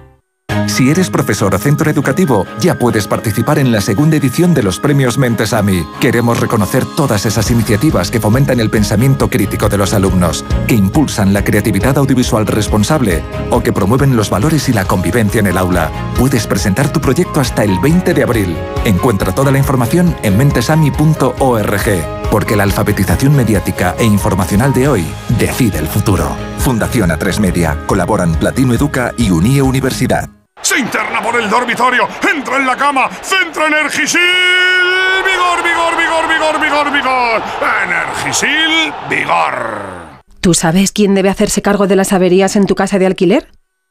Si 0.74 0.90
eres 0.90 1.08
profesor 1.08 1.54
o 1.54 1.58
centro 1.58 1.88
educativo, 1.88 2.46
ya 2.58 2.76
puedes 2.76 3.06
participar 3.06 3.60
en 3.60 3.70
la 3.70 3.80
segunda 3.80 4.16
edición 4.16 4.54
de 4.54 4.64
los 4.64 4.80
premios 4.80 5.18
Mentesami. 5.18 5.86
Queremos 6.00 6.40
reconocer 6.40 6.84
todas 6.96 7.26
esas 7.26 7.48
iniciativas 7.52 8.10
que 8.10 8.18
fomentan 8.18 8.58
el 8.58 8.70
pensamiento 8.70 9.30
crítico 9.30 9.68
de 9.68 9.78
los 9.78 9.94
alumnos, 9.94 10.44
que 10.66 10.74
impulsan 10.74 11.32
la 11.32 11.44
creatividad 11.44 11.96
audiovisual 11.96 12.46
responsable 12.48 13.22
o 13.50 13.62
que 13.62 13.72
promueven 13.72 14.16
los 14.16 14.30
valores 14.30 14.68
y 14.68 14.72
la 14.72 14.84
convivencia 14.84 15.38
en 15.38 15.46
el 15.46 15.58
aula. 15.58 15.92
Puedes 16.18 16.48
presentar 16.48 16.92
tu 16.92 17.00
proyecto 17.00 17.38
hasta 17.38 17.62
el 17.62 17.78
20 17.78 18.12
de 18.12 18.22
abril. 18.24 18.56
Encuentra 18.84 19.32
toda 19.32 19.52
la 19.52 19.58
información 19.58 20.16
en 20.24 20.36
mentesami.org, 20.36 22.23
porque 22.30 22.56
la 22.56 22.62
alfabetización 22.62 23.34
mediática 23.34 23.94
e 23.98 24.04
informacional 24.04 24.72
de 24.72 24.88
hoy 24.88 25.06
decide 25.38 25.78
el 25.78 25.86
futuro. 25.86 26.36
Fundación 26.58 27.10
A3 27.10 27.40
Media. 27.40 27.78
Colaboran 27.86 28.34
Platino 28.34 28.74
Educa 28.74 29.12
y 29.16 29.30
Unie 29.30 29.62
Universidad. 29.62 30.28
Se 30.62 30.78
interna 30.78 31.22
por 31.22 31.38
el 31.38 31.50
dormitorio, 31.50 32.08
entra 32.34 32.56
en 32.56 32.66
la 32.66 32.76
cama, 32.76 33.10
centra 33.22 33.66
Energisil. 33.66 34.20
Vigor, 35.24 35.62
vigor, 35.62 35.96
vigor, 35.98 36.28
vigor, 36.28 36.60
vigor, 36.60 36.92
vigor. 36.92 37.42
Energisil, 37.84 38.92
vigor. 39.10 40.22
¿Tú 40.40 40.54
sabes 40.54 40.92
quién 40.92 41.14
debe 41.14 41.28
hacerse 41.28 41.62
cargo 41.62 41.86
de 41.86 41.96
las 41.96 42.12
averías 42.12 42.56
en 42.56 42.66
tu 42.66 42.74
casa 42.74 42.98
de 42.98 43.06
alquiler? 43.06 43.48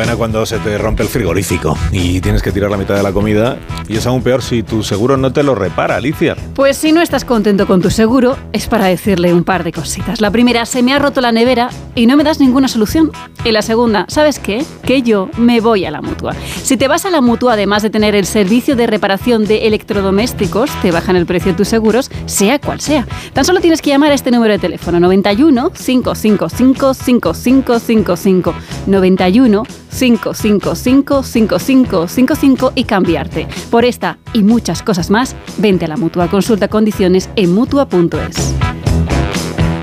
Faena 0.00 0.16
cuando 0.16 0.46
se 0.46 0.58
te 0.60 0.78
rompe 0.78 1.02
el 1.02 1.10
frigorífico 1.10 1.76
y 1.92 2.22
tienes 2.22 2.42
que 2.42 2.52
tirar 2.52 2.70
la 2.70 2.78
mitad 2.78 2.94
de 2.94 3.02
la 3.02 3.12
comida. 3.12 3.58
Y 3.86 3.98
es 3.98 4.06
aún 4.06 4.22
peor 4.22 4.40
si 4.40 4.62
tu 4.62 4.82
seguro 4.82 5.18
no 5.18 5.30
te 5.30 5.42
lo 5.42 5.54
repara, 5.54 5.96
Alicia. 5.96 6.36
Pues 6.54 6.78
si 6.78 6.90
no 6.90 7.02
estás 7.02 7.26
contento 7.26 7.66
con 7.66 7.82
tu 7.82 7.90
seguro, 7.90 8.38
es 8.54 8.66
para 8.66 8.86
decirle 8.86 9.34
un 9.34 9.44
par 9.44 9.62
de 9.62 9.72
cositas. 9.72 10.22
La 10.22 10.30
primera, 10.30 10.64
se 10.64 10.82
me 10.82 10.94
ha 10.94 10.98
roto 10.98 11.20
la 11.20 11.32
nevera 11.32 11.68
y 11.94 12.06
no 12.06 12.16
me 12.16 12.24
das 12.24 12.40
ninguna 12.40 12.66
solución. 12.66 13.12
Y 13.44 13.50
la 13.50 13.60
segunda, 13.60 14.06
¿sabes 14.08 14.38
qué? 14.38 14.64
Que 14.86 15.02
yo 15.02 15.28
me 15.36 15.60
voy 15.60 15.84
a 15.84 15.90
la 15.90 16.00
mutua. 16.00 16.34
Si 16.62 16.78
te 16.78 16.88
vas 16.88 17.04
a 17.04 17.10
la 17.10 17.20
mutua, 17.20 17.52
además 17.52 17.82
de 17.82 17.90
tener 17.90 18.14
el 18.14 18.24
servicio 18.24 18.76
de 18.76 18.86
reparación 18.86 19.44
de 19.44 19.66
electrodomésticos, 19.66 20.70
te 20.80 20.92
bajan 20.92 21.16
el 21.16 21.26
precio 21.26 21.52
de 21.52 21.58
tus 21.58 21.68
seguros, 21.68 22.10
sea 22.24 22.58
cual 22.58 22.80
sea. 22.80 23.06
Tan 23.34 23.44
solo 23.44 23.60
tienes 23.60 23.82
que 23.82 23.90
llamar 23.90 24.12
a 24.12 24.14
este 24.14 24.30
número 24.30 24.54
de 24.54 24.60
teléfono 24.60 24.98
91 24.98 25.72
555 25.72 26.48
5555 26.94 28.54
91 28.86 29.62
555 29.90 31.22
5555 31.22 32.72
y 32.74 32.84
cambiarte. 32.84 33.48
Por 33.70 33.84
esta 33.84 34.18
y 34.32 34.42
muchas 34.42 34.82
cosas 34.82 35.10
más, 35.10 35.36
vente 35.58 35.84
a 35.84 35.88
la 35.88 35.96
mutua. 35.96 36.28
Consulta 36.28 36.68
condiciones 36.68 37.28
en 37.36 37.52
mutua.es. 37.52 38.54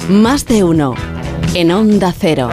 Más 0.10 0.46
de 0.46 0.64
uno. 0.64 0.96
En 1.54 1.72
Onda 1.72 2.14
Cero. 2.18 2.50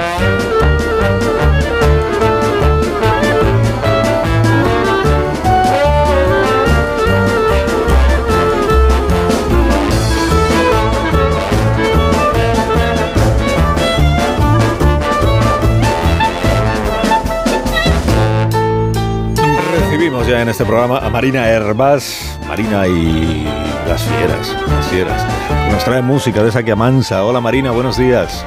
Recibimos 20.04 20.28
ya 20.28 20.42
en 20.42 20.50
este 20.50 20.66
programa 20.66 20.98
a 20.98 21.08
Marina 21.08 21.48
Herbás, 21.48 22.38
Marina 22.46 22.86
y 22.86 23.42
las 23.88 24.02
fieras, 24.02 24.54
las 24.68 24.86
fieras. 24.88 25.26
Nos 25.72 25.82
trae 25.82 26.02
música 26.02 26.42
de 26.42 26.50
esa 26.50 26.62
que 26.62 26.72
amansa. 26.72 27.24
Hola 27.24 27.40
Marina, 27.40 27.70
buenos 27.70 27.96
días. 27.96 28.44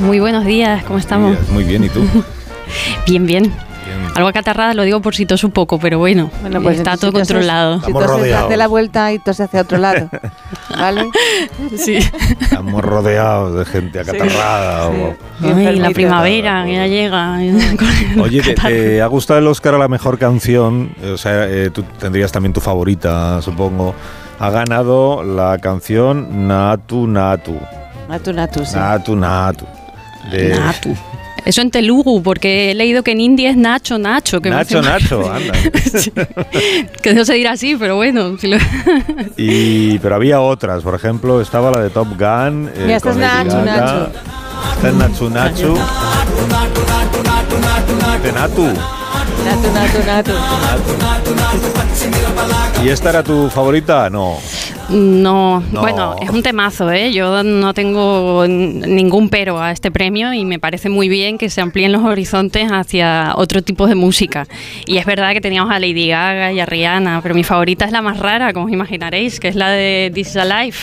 Muy 0.00 0.20
buenos 0.20 0.44
días, 0.44 0.84
¿cómo 0.84 0.98
estamos? 0.98 1.38
Muy 1.48 1.64
bien, 1.64 1.84
¿y 1.84 1.88
tú? 1.88 2.06
bien, 3.06 3.24
bien. 3.24 3.54
Algo 4.14 4.28
acatarrada, 4.28 4.74
lo 4.74 4.82
digo 4.82 5.00
por 5.00 5.14
si 5.14 5.26
tos 5.26 5.44
un 5.44 5.52
poco, 5.52 5.78
pero 5.78 5.98
bueno, 5.98 6.30
Bueno, 6.40 6.60
pues 6.60 6.78
está 6.78 6.96
todo 6.96 7.12
controlado. 7.12 7.80
Si 7.82 7.92
toses, 7.92 8.34
hace 8.34 8.56
la 8.56 8.66
vuelta 8.66 9.12
y 9.12 9.18
tose 9.20 9.44
hacia 9.44 9.60
otro 9.62 9.78
lado. 9.78 10.08
¿Vale? 10.70 11.08
Sí. 11.76 11.98
Estamos 12.40 12.82
rodeados 12.82 13.56
de 13.58 13.64
gente 13.64 14.00
acatarrada. 14.00 14.88
o- 14.88 15.14
Ay, 15.42 15.76
la 15.76 15.90
primavera, 15.90 16.64
que 16.66 16.72
ya 16.74 16.86
llega. 16.86 17.38
Oye, 18.20 18.42
¿te, 18.42 18.54
te 18.54 19.02
ha 19.02 19.06
gustado 19.06 19.38
el 19.38 19.46
Oscar 19.46 19.74
a 19.74 19.78
la 19.78 19.88
mejor 19.88 20.18
canción? 20.18 20.90
O 21.12 21.16
sea, 21.16 21.46
eh, 21.48 21.70
tú 21.72 21.82
tendrías 21.98 22.32
también 22.32 22.52
tu 22.52 22.60
favorita, 22.60 23.40
supongo. 23.42 23.94
Ha 24.40 24.50
ganado 24.50 25.22
la 25.24 25.58
canción 25.58 26.48
Natu 26.48 27.06
Natu. 27.06 27.56
Natu, 28.08 28.32
natu, 28.32 28.64
sí. 28.64 28.76
Natu 28.76 29.14
Natu. 29.16 29.66
De- 30.30 30.48
Natu. 30.58 30.96
Eso 31.44 31.62
en 31.62 31.70
Telugu, 31.70 32.22
porque 32.22 32.70
he 32.70 32.74
leído 32.74 33.02
que 33.02 33.12
en 33.12 33.20
India 33.20 33.50
es 33.50 33.56
Nacho 33.56 33.98
Nacho. 33.98 34.40
Que 34.40 34.50
me 34.50 34.56
Nacho 34.56 34.80
hace- 34.80 34.88
Nacho, 34.88 35.32
anda. 35.32 35.52
que 37.02 37.14
no 37.14 37.24
se 37.24 37.34
dirá 37.34 37.52
así, 37.52 37.74
pero 37.76 37.96
bueno. 37.96 38.36
si 38.38 38.48
lo- 38.48 38.58
Y, 39.36 39.98
pero 40.00 40.14
había 40.16 40.40
otras, 40.40 40.82
por 40.82 40.94
ejemplo, 40.94 41.40
estaba 41.40 41.70
la 41.70 41.80
de 41.80 41.90
Top 41.90 42.08
Gun. 42.18 42.68
eh, 42.74 42.82
Mira, 42.84 42.96
esta 42.98 43.10
es 43.10 43.16
Nacho, 43.16 43.50
Gaga. 43.50 43.64
Nacho. 43.64 44.10
Esta 44.76 44.88
es 44.88 44.94
Nacho 44.94 45.30
Nacho. 45.30 45.74
De 48.22 48.32
Natu. 48.32 48.64
Natu, 49.44 49.72
natu, 49.72 49.98
natu. 50.06 50.32
¿Y 52.84 52.88
esta 52.90 53.10
era 53.10 53.22
tu 53.22 53.48
favorita? 53.48 54.10
No. 54.10 54.38
No, 54.90 55.62
No. 55.72 55.80
bueno, 55.82 56.16
es 56.22 56.30
un 56.30 56.42
temazo, 56.42 56.90
¿eh? 56.90 57.12
Yo 57.12 57.42
no 57.42 57.74
tengo 57.74 58.44
ningún 58.46 59.28
pero 59.28 59.60
a 59.60 59.70
este 59.70 59.90
premio 59.90 60.32
y 60.32 60.44
me 60.44 60.58
parece 60.58 60.88
muy 60.88 61.08
bien 61.08 61.36
que 61.36 61.50
se 61.50 61.60
amplíen 61.60 61.92
los 61.92 62.02
horizontes 62.04 62.70
hacia 62.72 63.32
otro 63.36 63.60
tipo 63.62 63.86
de 63.86 63.94
música. 63.94 64.46
Y 64.86 64.96
es 64.96 65.04
verdad 65.04 65.32
que 65.32 65.40
teníamos 65.40 65.70
a 65.72 65.78
Lady 65.78 66.08
Gaga 66.08 66.52
y 66.52 66.60
a 66.60 66.66
Rihanna, 66.66 67.20
pero 67.22 67.34
mi 67.34 67.44
favorita 67.44 67.84
es 67.84 67.92
la 67.92 68.00
más 68.02 68.18
rara, 68.18 68.52
como 68.52 68.66
os 68.66 68.72
imaginaréis, 68.72 69.40
que 69.40 69.48
es 69.48 69.56
la 69.56 69.70
de 69.70 70.10
This 70.14 70.28
is 70.28 70.36
Alive, 70.36 70.76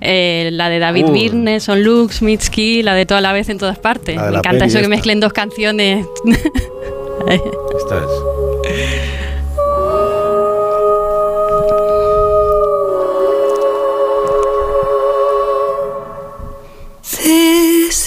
eh, 0.00 0.50
la 0.52 0.68
de 0.68 0.78
David 0.80 1.06
Uh. 1.06 1.12
Byrne, 1.12 1.60
Son 1.60 1.82
Luke, 1.84 2.12
Smitsky, 2.12 2.82
la 2.82 2.94
de 2.94 3.06
Toda 3.06 3.20
la 3.20 3.32
vez 3.32 3.48
en 3.48 3.58
todas 3.58 3.78
partes. 3.78 4.16
Me 4.20 4.38
encanta 4.38 4.64
eso 4.64 4.74
que 4.78 4.80
esta. 4.84 4.88
mezclen 4.88 5.20
dos 5.20 5.32
canciones. 5.32 6.04
Esta 7.28 7.96
es. 7.96 9.06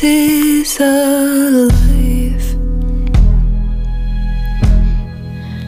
Is 0.01 0.79
a 0.79 1.67
life 1.67 2.55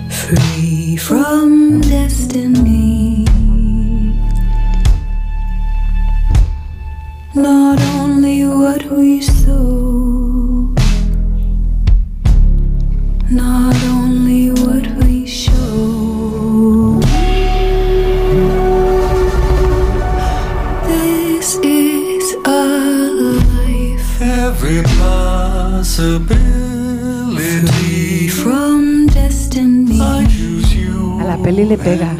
free 0.10 0.96
from 0.96 1.82
destiny. 1.82 3.26
Not 7.36 7.82
only 8.00 8.46
what 8.46 8.90
we 8.90 9.20
sow, 9.20 10.74
not 13.30 13.71
possibility 25.92 28.30
from 28.30 29.08
destiny. 29.08 30.00
A 31.20 31.24
la 31.26 31.38
peli 31.38 31.66
le 31.66 31.78
pega. 31.78 32.12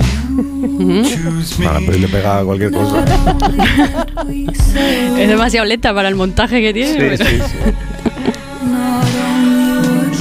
A 1.70 1.74
la 1.74 1.80
peli 1.80 2.00
le 2.00 2.08
pega 2.10 2.40
a 2.40 2.44
cualquier 2.44 2.72
cosa. 2.72 3.06
es 4.30 5.28
demasiado 5.30 5.66
lenta 5.66 5.94
para 5.94 6.10
el 6.10 6.16
montaje 6.16 6.60
que 6.62 6.74
tiene. 6.74 6.92
Sí, 6.92 6.98
pero- 7.00 7.18
sí, 7.18 7.24
sí. 7.40 7.58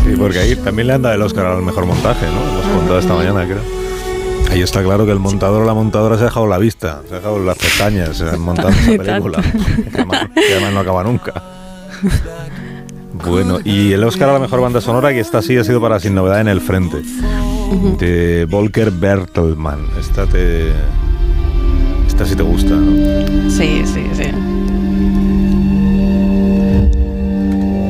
Sí, 0.04 0.14
porque 0.16 0.38
ahí 0.38 0.54
también 0.56 0.86
le 0.88 0.94
anda 0.94 1.12
el 1.14 1.22
Oscar 1.22 1.46
al 1.46 1.62
mejor 1.62 1.86
montaje, 1.86 2.26
¿no? 2.26 2.44
Lo 2.44 2.50
hemos 2.62 2.76
contado 2.76 2.98
esta 3.00 3.14
mañana, 3.14 3.44
creo. 3.46 3.62
Ahí 4.50 4.62
está 4.62 4.82
claro 4.82 5.06
que 5.06 5.12
el 5.12 5.18
montador 5.20 5.62
o 5.62 5.66
la 5.66 5.74
montadora 5.74 6.16
se 6.16 6.22
ha 6.22 6.26
dejado 6.26 6.46
la 6.46 6.58
vista, 6.58 7.02
se 7.08 7.14
ha 7.14 7.16
dejado 7.18 7.38
las 7.40 7.56
pestañas 7.58 8.16
se 8.16 8.28
han 8.28 8.40
montado 8.40 8.68
esa 8.70 8.92
película. 9.02 9.42
que, 9.42 9.90
además, 9.94 10.28
que 10.34 10.52
además 10.52 10.72
no 10.72 10.80
acaba 10.80 11.04
nunca. 11.04 11.32
Bueno, 13.12 13.58
y 13.64 13.92
el 13.92 14.04
Oscar 14.04 14.28
a 14.28 14.32
la 14.34 14.38
mejor 14.38 14.60
banda 14.60 14.80
sonora, 14.80 15.10
que 15.10 15.20
esta 15.20 15.42
sí 15.42 15.56
ha 15.56 15.64
sido 15.64 15.80
para 15.80 15.98
Sin 16.00 16.14
Novedad 16.14 16.40
en 16.40 16.48
el 16.48 16.60
Frente, 16.60 17.02
de 17.98 18.46
Volker 18.48 18.90
Bertelmann. 18.90 19.86
Esta 19.98 20.26
te. 20.26 20.70
Esta 22.06 22.24
sí 22.24 22.36
te 22.36 22.42
gusta, 22.42 22.74
¿no? 22.74 23.50
Sí, 23.50 23.82
sí, 23.84 24.06
sí. 24.12 24.30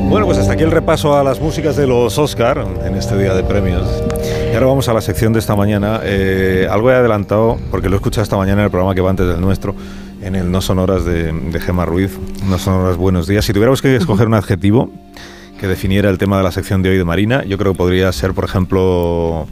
Bueno, 0.09 0.25
pues 0.25 0.39
hasta 0.39 0.53
aquí 0.53 0.63
el 0.63 0.71
repaso 0.71 1.17
a 1.17 1.23
las 1.23 1.39
músicas 1.39 1.77
de 1.77 1.87
los 1.87 2.17
Oscar 2.17 2.65
en 2.83 2.95
este 2.95 3.17
día 3.17 3.33
de 3.33 3.43
premios. 3.43 3.87
Y 4.51 4.53
ahora 4.53 4.65
vamos 4.65 4.89
a 4.89 4.93
la 4.93 4.99
sección 4.99 5.31
de 5.31 5.39
esta 5.39 5.55
mañana. 5.55 6.01
Eh, 6.03 6.67
algo 6.69 6.91
he 6.91 6.95
adelantado, 6.95 7.57
porque 7.71 7.87
lo 7.87 7.95
he 7.95 7.97
escuchado 7.97 8.23
esta 8.23 8.35
mañana 8.35 8.61
en 8.61 8.65
el 8.65 8.71
programa 8.71 8.93
que 8.93 8.99
va 8.99 9.09
antes 9.09 9.25
del 9.25 9.39
nuestro, 9.39 9.73
en 10.21 10.35
el 10.35 10.51
No 10.51 10.61
Sonoras 10.61 11.05
de, 11.05 11.31
de 11.31 11.59
Gema 11.59 11.85
Ruiz. 11.85 12.17
No 12.47 12.57
Sonoras 12.57 12.97
Buenos 12.97 13.27
Días. 13.27 13.45
Si 13.45 13.53
tuviéramos 13.53 13.81
que 13.81 13.95
escoger 13.95 14.27
un 14.27 14.33
adjetivo 14.33 14.91
que 15.59 15.67
definiera 15.67 16.09
el 16.09 16.17
tema 16.17 16.37
de 16.37 16.43
la 16.43 16.51
sección 16.51 16.81
de 16.81 16.89
hoy 16.89 16.97
de 16.97 17.05
Marina, 17.05 17.43
yo 17.43 17.57
creo 17.57 17.73
que 17.73 17.77
podría 17.77 18.11
ser, 18.11 18.33
por 18.33 18.45
ejemplo, 18.45 19.47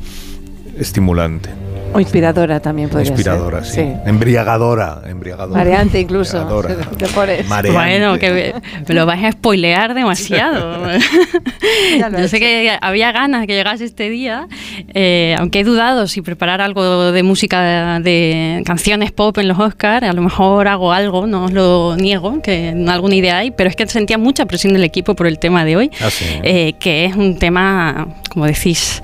estimulante. 0.78 1.50
O 1.94 2.00
inspiradora 2.00 2.60
también 2.60 2.90
podría 2.90 3.12
Inspiradora, 3.12 3.64
ser. 3.64 3.86
sí. 3.86 3.94
Embriagadora, 4.06 5.02
embriagadora. 5.08 5.58
Mareante 5.58 6.00
incluso. 6.00 6.38
Embriagadora. 6.42 6.76
Te 6.98 7.08
pones. 7.08 7.48
Mareante. 7.48 7.72
Bueno, 7.80 8.20
que 8.20 8.32
me, 8.32 8.54
me 8.88 8.96
lo 8.96 9.06
vais 9.06 9.24
a 9.24 9.32
spoilear 9.32 9.94
demasiado. 9.94 10.78
Yo 12.18 12.28
sé 12.28 12.40
que 12.40 12.78
había 12.82 13.12
ganas 13.12 13.46
que 13.48 13.54
llegase 13.54 13.86
este 13.86 14.10
día, 14.10 14.48
eh, 14.94 15.36
aunque 15.40 15.60
he 15.60 15.64
dudado 15.64 16.08
si 16.08 16.22
preparar 16.22 16.62
algo 16.62 17.12
de 17.12 17.24
música 17.24 18.00
de, 18.00 18.62
canciones 18.66 19.12
pop 19.12 19.38
en 19.38 19.48
los 19.48 19.60
Oscars, 19.60 20.08
a 20.08 20.14
lo 20.14 20.22
mejor 20.22 20.68
hago 20.68 20.92
algo, 20.94 21.28
no 21.28 21.46
os 21.46 21.52
lo 21.54 21.96
niego, 21.98 22.42
que 22.42 22.74
alguna 22.88 23.16
idea 23.16 23.38
hay, 23.38 23.52
pero 23.52 23.70
es 23.70 23.76
que 23.76 23.88
sentía 23.88 24.18
mucha 24.18 24.46
presión 24.46 24.74
del 24.74 24.84
equipo 24.84 25.16
por 25.16 25.28
el 25.28 25.40
tema 25.40 25.66
de 25.66 25.76
hoy, 25.78 25.92
Ah, 26.02 26.10
sí. 26.10 26.26
eh, 26.44 26.74
que 26.80 27.06
es 27.06 27.16
un 27.16 27.38
tema, 27.38 28.08
como 28.30 28.46
decís, 28.46 29.02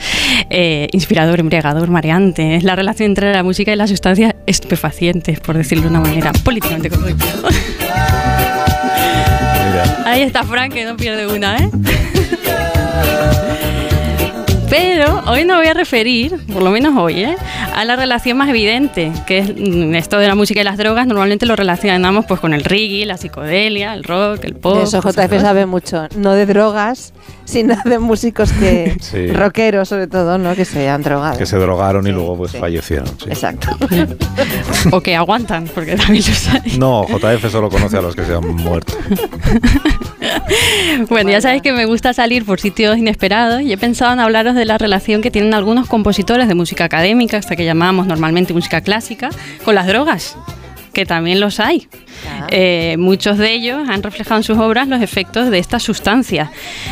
eh, 0.49 0.87
inspirador, 0.91 1.39
embriagador, 1.39 1.89
mareante. 1.89 2.55
Es 2.55 2.63
la 2.63 2.75
relación 2.75 3.11
entre 3.11 3.33
la 3.33 3.43
música 3.43 3.71
y 3.73 3.75
las 3.75 3.89
sustancias 3.89 4.35
estupefacientes, 4.45 5.39
por 5.39 5.57
decirlo 5.57 5.83
de 5.83 5.89
una 5.89 6.01
manera 6.01 6.31
políticamente 6.43 6.89
correcta. 6.89 7.25
Ahí 10.05 10.21
está 10.21 10.43
Frank, 10.43 10.73
que 10.73 10.85
no 10.85 10.95
pierde 10.95 11.27
una, 11.27 11.57
¿eh? 11.57 11.69
Pero 14.77 15.23
hoy 15.27 15.45
no 15.45 15.55
voy 15.55 15.67
a 15.67 15.73
referir, 15.73 16.35
por 16.51 16.61
lo 16.61 16.69
menos 16.69 16.97
hoy, 16.97 17.23
¿eh? 17.23 17.37
a 17.73 17.85
la 17.85 17.95
relación 17.95 18.37
más 18.37 18.49
evidente, 18.49 19.09
que 19.25 19.37
es 19.37 19.49
mm, 19.55 19.95
esto 19.95 20.17
de 20.19 20.27
la 20.27 20.35
música 20.35 20.59
y 20.59 20.63
las 20.65 20.77
drogas. 20.77 21.07
Normalmente 21.07 21.45
lo 21.45 21.55
relacionamos 21.55 22.25
pues 22.25 22.41
con 22.41 22.53
el 22.53 22.65
reggae, 22.65 23.05
la 23.05 23.15
psicodelia, 23.15 23.93
el 23.93 24.03
rock, 24.03 24.43
el 24.43 24.55
pop. 24.55 24.79
Eso 24.83 24.99
JF 25.01 25.39
sabe 25.39 25.65
mucho, 25.65 26.07
no 26.17 26.33
de 26.33 26.45
drogas, 26.45 27.13
sino 27.45 27.77
de 27.85 27.99
músicos 27.99 28.51
que, 28.51 28.97
Sí. 29.01 29.27
rockeros 29.27 29.87
sobre 29.87 30.07
todo, 30.07 30.37
¿no? 30.37 30.53
Que 30.55 30.65
se 30.65 30.89
han 30.89 31.03
drogado. 31.03 31.37
Que 31.37 31.45
se 31.45 31.55
drogaron 31.55 32.05
y 32.05 32.11
luego 32.11 32.35
pues 32.35 32.51
fallecieron. 32.51 33.07
sí. 33.07 33.29
Exacto. 33.29 33.77
o 34.91 34.99
que 34.99 35.15
aguantan, 35.15 35.69
porque 35.73 35.95
también 35.95 36.23
los 36.27 36.47
hay. 36.49 36.77
No, 36.77 37.05
JF 37.07 37.49
solo 37.49 37.69
conoce 37.69 37.97
a 37.97 38.01
los 38.01 38.13
que 38.13 38.25
se 38.25 38.33
han 38.33 38.45
muerto. 38.45 38.93
Bueno, 41.09 41.29
ya 41.29 41.41
sabéis 41.41 41.61
que 41.61 41.73
me 41.73 41.85
gusta 41.85 42.13
salir 42.13 42.45
por 42.45 42.59
sitios 42.59 42.97
inesperados 42.97 43.61
y 43.61 43.71
he 43.71 43.77
pensado 43.77 44.13
en 44.13 44.19
hablaros 44.19 44.55
de 44.55 44.65
la 44.65 44.77
relación 44.77 45.21
que 45.21 45.31
tienen 45.31 45.53
algunos 45.53 45.87
compositores 45.87 46.47
de 46.47 46.55
música 46.55 46.85
académica, 46.85 47.37
hasta 47.37 47.55
que 47.55 47.65
llamamos 47.65 48.07
normalmente 48.07 48.53
música 48.53 48.81
clásica, 48.81 49.29
con 49.63 49.75
las 49.75 49.87
drogas, 49.87 50.37
que 50.93 51.05
también 51.05 51.39
los 51.39 51.59
hay. 51.59 51.87
Eh, 52.49 52.95
muchos 52.97 53.37
de 53.37 53.53
ellos 53.53 53.87
han 53.89 54.01
reflejado 54.03 54.37
en 54.37 54.43
sus 54.43 54.57
obras 54.57 54.87
los 54.87 55.01
efectos 55.01 55.49
de 55.49 55.59
estas 55.59 55.83
sustancias. 55.83 56.49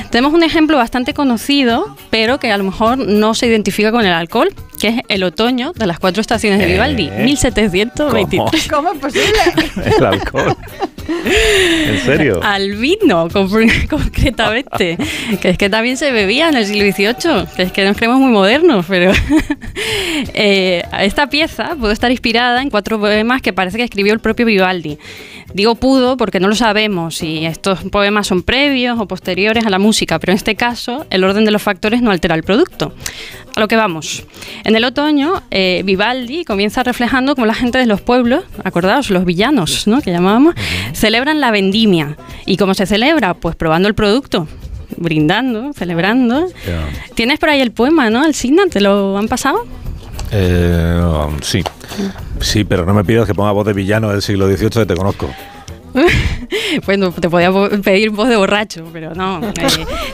Tenemos 0.10 0.34
un 0.34 0.44
ejemplo 0.44 0.78
bastante 0.78 1.14
conocido, 1.14 1.96
pero 2.10 2.40
que 2.40 2.52
a 2.52 2.58
lo 2.58 2.64
mejor 2.64 2.98
no 2.98 3.34
se 3.34 3.48
identifica 3.48 3.92
con 3.92 4.06
el 4.06 4.14
alcohol, 4.14 4.50
que 4.84 4.90
es 4.90 4.96
El 5.08 5.24
otoño 5.24 5.72
de 5.72 5.88
las 5.88 5.98
cuatro 5.98 6.20
estaciones 6.20 6.60
de 6.60 6.66
Vivaldi, 6.66 7.08
¿Eh? 7.08 7.24
1723. 7.24 8.68
¿Cómo 8.68 8.92
es 8.92 9.00
posible? 9.00 9.30
El 9.98 10.06
alcohol. 10.06 10.58
¿En 11.08 12.00
serio? 12.00 12.42
Al 12.44 12.74
vino, 12.76 13.30
con- 13.30 13.50
concretamente. 13.90 14.98
que 15.42 15.50
es 15.52 15.58
que 15.58 15.70
también 15.70 15.96
se 15.96 16.12
bebía 16.12 16.50
en 16.50 16.56
el 16.58 16.66
siglo 16.66 16.84
XVIII. 16.92 17.46
Que 17.56 17.64
es 17.64 17.72
que 17.72 17.86
nos 17.86 17.96
creemos 17.96 18.20
muy 18.20 18.32
modernos, 18.32 18.86
pero. 18.90 19.14
Eh, 20.36 20.84
esta 21.00 21.28
pieza 21.28 21.76
pudo 21.78 21.92
estar 21.92 22.10
inspirada 22.12 22.62
en 22.62 22.70
cuatro 22.70 23.00
poemas 23.00 23.42
que 23.42 23.52
parece 23.54 23.78
que 23.78 23.84
escribió 23.84 24.14
el 24.14 24.20
propio 24.20 24.46
Vivaldi. 24.46 24.98
Digo 25.54 25.76
pudo 25.76 26.16
porque 26.18 26.40
no 26.40 26.48
lo 26.48 26.56
sabemos 26.56 27.16
si 27.18 27.46
estos 27.46 27.84
poemas 27.86 28.28
son 28.28 28.42
previos 28.44 29.00
o 29.00 29.08
posteriores 29.08 29.66
a 29.66 29.70
la 29.70 29.80
música, 29.80 30.20
pero 30.20 30.32
en 30.32 30.38
este 30.38 30.56
caso 30.56 31.06
el 31.10 31.24
orden 31.24 31.46
de 31.46 31.52
los 31.52 31.62
factores 31.62 32.02
no 32.02 32.12
altera 32.12 32.36
el 32.36 32.44
producto. 32.44 32.94
A 33.56 33.60
lo 33.60 33.68
que 33.68 33.76
vamos. 33.76 34.24
En 34.64 34.76
el 34.76 34.84
otoño, 34.84 35.44
eh, 35.52 35.84
Vivaldi 35.86 36.44
comienza 36.44 36.82
reflejando 36.82 37.36
cómo 37.36 37.46
la 37.46 37.54
gente 37.54 37.78
de 37.78 37.86
los 37.86 38.02
pueblos, 38.02 38.44
acordaos, 38.64 39.12
los 39.12 39.26
villanos, 39.26 39.86
¿no? 39.86 40.02
que 40.02 40.12
llamábamos, 40.12 40.56
celebran 40.94 41.40
la 41.40 41.52
vendimia. 41.52 42.18
¿Y 42.46 42.58
cómo 42.58 42.74
se 42.74 42.88
celebra? 42.88 43.36
Pues 43.36 43.56
probando 43.56 43.88
el 43.88 43.94
producto, 43.94 44.48
brindando, 44.98 45.72
celebrando. 45.74 46.48
Tienes 47.14 47.38
por 47.38 47.50
ahí 47.50 47.62
el 47.62 47.72
poema, 47.72 48.10
¿no? 48.10 48.24
Alcina, 48.24 48.64
¿te 48.70 48.82
lo 48.82 49.18
han 49.18 49.28
pasado? 49.28 49.66
Eh, 50.32 51.00
um, 51.00 51.40
sí. 51.42 51.64
Sí, 52.42 52.64
pero 52.64 52.86
no 52.86 52.94
me 52.96 53.04
pidas 53.04 53.28
que 53.28 53.36
ponga 53.36 53.52
voz 53.52 53.68
de 53.68 53.74
villano 53.74 54.10
del 54.10 54.24
siglo 54.24 54.48
XVIII 54.48 54.70
que 54.70 54.86
te 54.88 54.96
conozco. 54.96 55.30
bueno, 56.86 57.12
te 57.12 57.30
podía 57.30 57.52
po- 57.52 57.70
pedir 57.84 58.10
voz 58.10 58.28
de 58.30 58.36
borracho, 58.36 58.86
pero 58.92 59.14
no. 59.14 59.40
eh, 59.48 59.54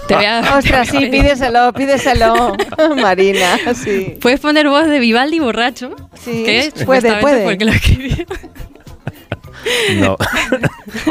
te 0.07 0.15
voy 0.15 0.25
a- 0.25 0.55
Ostras, 0.57 0.87
sí, 0.89 1.05
pídeselo, 1.11 1.71
pídeselo, 1.73 2.55
Marina, 3.01 3.57
sí. 3.73 4.17
Puedes 4.21 4.39
poner 4.39 4.67
voz 4.69 4.87
de 4.87 4.99
Vivaldi 4.99 5.39
borracho. 5.39 5.95
Sí, 6.21 6.43
que 6.43 6.71
puede, 6.85 7.19
puede. 7.21 7.43
fue 7.43 7.53
el 7.53 7.57
que 7.57 7.65
lo 7.65 7.71
escribió. 7.71 8.25
No. 9.99 10.15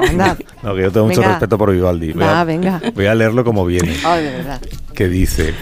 Anda. 0.09 0.37
no, 0.63 0.75
que 0.75 0.83
yo 0.83 0.91
tengo 0.91 1.07
mucho 1.07 1.21
Venga. 1.21 1.33
respeto 1.35 1.59
por 1.59 1.71
Vivaldi. 1.71 2.13
Voy 2.13 2.23
Va, 2.25 2.41
a, 2.41 2.45
venga. 2.45 2.81
voy 2.95 3.07
a 3.07 3.15
leerlo 3.15 3.45
como 3.45 3.65
viene. 3.67 3.93
De 3.93 4.03
verdad. 4.33 4.61
que 4.95 5.09
dice, 5.09 5.55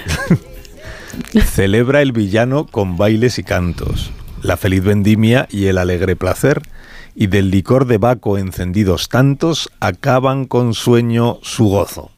celebra 1.45 2.01
el 2.03 2.13
villano 2.13 2.67
con 2.67 2.97
bailes 2.97 3.39
y 3.39 3.43
cantos, 3.43 4.11
la 4.43 4.57
feliz 4.57 4.83
vendimia 4.85 5.47
y 5.51 5.67
el 5.67 5.79
alegre 5.79 6.17
placer, 6.17 6.63
y 7.17 7.27
del 7.29 7.51
licor 7.51 7.87
de 7.87 7.99
Baco 7.99 8.39
encendidos 8.39 9.09
tantos 9.09 9.71
acaban 9.81 10.45
con 10.45 10.75
sueño 10.75 11.39
su 11.43 11.65
gozo. 11.65 12.11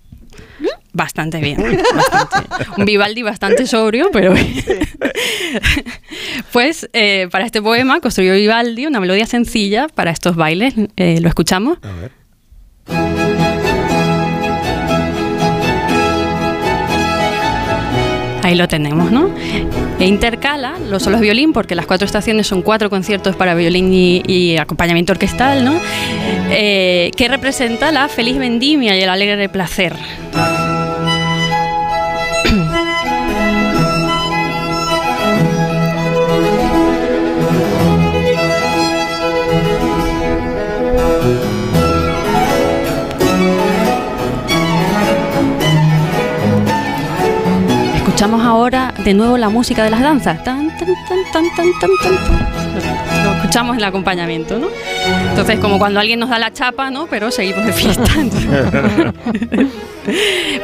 Bastante 0.92 1.38
bien. 1.38 1.78
bastante. 1.94 2.66
Un 2.76 2.84
Vivaldi 2.84 3.22
bastante 3.22 3.66
sobrio, 3.66 4.10
pero. 4.12 4.34
pues 6.52 6.90
eh, 6.92 7.28
para 7.30 7.46
este 7.46 7.62
poema 7.62 8.00
construyó 8.00 8.32
Vivaldi 8.34 8.86
una 8.86 8.98
melodía 8.98 9.26
sencilla 9.26 9.86
para 9.86 10.10
estos 10.10 10.34
bailes. 10.34 10.74
Eh, 10.96 11.20
¿Lo 11.20 11.28
escuchamos? 11.28 11.78
A 11.82 11.92
ver. 11.92 12.12
Ahí 18.42 18.54
lo 18.56 18.66
tenemos, 18.66 19.12
¿no? 19.12 19.30
E 20.00 20.06
intercala 20.06 20.78
los 20.88 21.02
solos 21.02 21.20
violín, 21.20 21.52
porque 21.52 21.74
las 21.74 21.86
cuatro 21.86 22.06
estaciones 22.06 22.46
son 22.46 22.62
cuatro 22.62 22.88
conciertos 22.88 23.34
para 23.34 23.54
violín 23.54 23.92
y, 23.92 24.22
y 24.26 24.56
acompañamiento 24.56 25.12
orquestal, 25.12 25.64
¿no? 25.64 25.80
Eh, 26.50 27.10
que 27.16 27.28
representa 27.28 27.90
la 27.90 28.08
feliz 28.08 28.38
vendimia 28.38 28.96
y 28.96 29.02
el 29.02 29.08
alegre 29.08 29.48
placer. 29.48 29.94
Escuchamos 48.18 48.44
ahora 48.44 48.92
de 49.04 49.14
nuevo 49.14 49.38
la 49.38 49.48
música 49.48 49.84
de 49.84 49.90
las 49.90 50.00
danzas. 50.00 50.42
Tan, 50.42 50.76
tan, 50.76 51.44
tan. 51.54 51.66
Lo 53.22 53.32
escuchamos 53.36 53.74
en 53.74 53.78
el 53.78 53.84
acompañamiento, 53.84 54.58
¿no? 54.58 54.66
Entonces, 55.30 55.60
como 55.60 55.78
cuando 55.78 56.00
alguien 56.00 56.18
nos 56.18 56.28
da 56.28 56.40
la 56.40 56.52
chapa, 56.52 56.90
¿no? 56.90 57.06
Pero 57.06 57.30
seguimos 57.30 57.64
de 57.64 57.72
fiesta. 57.72 58.02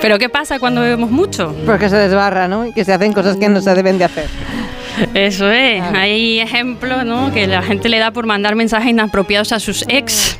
Pero 0.03 0.19
¿qué 0.19 0.29
pasa 0.29 0.59
cuando 0.59 0.81
bebemos 0.81 1.13
mucho? 1.13 1.55
Porque 1.65 1.89
se 1.89 1.95
desbarra, 1.95 2.49
¿no? 2.49 2.67
Y 2.67 2.73
que 2.73 2.85
se 2.85 2.93
hacen 2.93 3.13
cosas 3.13 3.37
que 3.37 3.49
no 3.49 3.61
se 3.61 3.73
deben 3.73 3.99
de 3.99 4.07
hacer. 4.07 4.27
Eso 5.15 5.51
es, 5.51 5.83
hay 5.83 6.41
ejemplos 6.41 7.05
¿no? 7.05 7.33
que 7.33 7.47
la 7.47 7.63
gente 7.63 7.89
le 7.89 7.99
da 7.99 8.11
por 8.11 8.27
mandar 8.27 8.55
mensajes 8.55 8.91
inapropiados 8.91 9.53
a 9.53 9.61
sus 9.61 9.85
ex. 9.89 10.39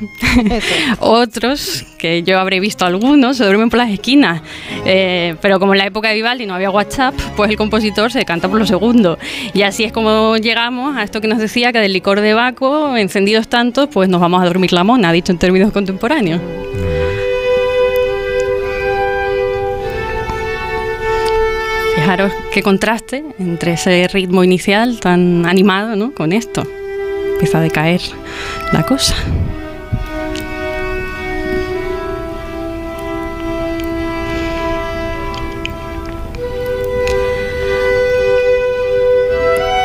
Otros, 0.99 1.85
que 1.97 2.23
yo 2.23 2.39
habré 2.39 2.59
visto 2.59 2.85
algunos, 2.85 3.37
se 3.37 3.45
duermen 3.45 3.69
por 3.69 3.79
las 3.79 3.89
esquinas. 3.89 4.41
Eh, 4.85 5.35
pero 5.41 5.59
como 5.59 5.73
en 5.73 5.79
la 5.79 5.85
época 5.85 6.09
de 6.09 6.15
Vivaldi 6.15 6.45
no 6.45 6.55
había 6.55 6.69
WhatsApp, 6.69 7.15
pues 7.35 7.49
el 7.49 7.57
compositor 7.57 8.11
se 8.11 8.25
canta 8.25 8.49
por 8.49 8.59
lo 8.59 8.65
segundo. 8.65 9.17
Y 9.53 9.63
así 9.63 9.83
es 9.83 9.91
como 9.91 10.37
llegamos 10.37 10.97
a 10.97 11.03
esto 11.03 11.21
que 11.21 11.27
nos 11.27 11.39
decía, 11.39 11.71
que 11.71 11.79
del 11.79 11.93
licor 11.93 12.21
de 12.21 12.33
Baco, 12.33 12.95
encendidos 12.97 13.47
tantos, 13.47 13.89
pues 13.91 14.09
nos 14.09 14.21
vamos 14.21 14.41
a 14.41 14.45
dormir 14.45 14.73
la 14.73 14.83
mona, 14.83 15.11
dicho 15.11 15.31
en 15.31 15.37
términos 15.37 15.71
contemporáneos. 15.71 16.41
Fijaros 22.05 22.31
qué 22.53 22.61
contraste 22.61 23.23
entre 23.39 23.73
ese 23.73 24.07
ritmo 24.07 24.43
inicial 24.43 24.99
tan 24.99 25.43
animado 25.47 25.95
¿no? 25.95 26.11
con 26.13 26.33
esto. 26.33 26.61
Empieza 27.33 27.57
a 27.57 27.61
decaer 27.61 27.99
la 28.73 28.83
cosa. 28.83 29.15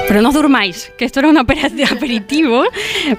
Pero 0.08 0.20
no 0.20 0.30
durmáis, 0.32 0.92
que 0.98 1.06
esto 1.06 1.20
era 1.20 1.28
un 1.30 1.38
aperitivo 1.38 2.64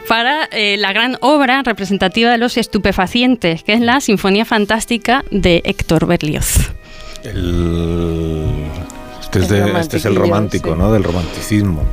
para 0.07 0.47
eh, 0.51 0.75
la 0.77 0.93
gran 0.93 1.17
obra 1.21 1.63
representativa 1.63 2.29
de 2.29 2.37
los 2.37 2.55
estupefacientes, 2.55 3.63
que 3.63 3.73
es 3.73 3.79
la 3.79 3.99
Sinfonía 3.99 4.45
Fantástica 4.45 5.25
de 5.31 5.63
Héctor 5.65 6.05
Berlioz. 6.05 6.71
El- 7.23 8.40
este, 9.39 9.55
es 9.55 9.61
El 9.61 9.73
de- 9.73 9.79
este 9.79 9.97
es 9.97 10.05
el 10.05 10.15
romantiquillo, 10.15 10.73
romántico, 10.73 10.73
sí. 10.73 10.79
¿no? 10.79 10.91
Del 10.93 11.03
romanticismo. 11.03 11.83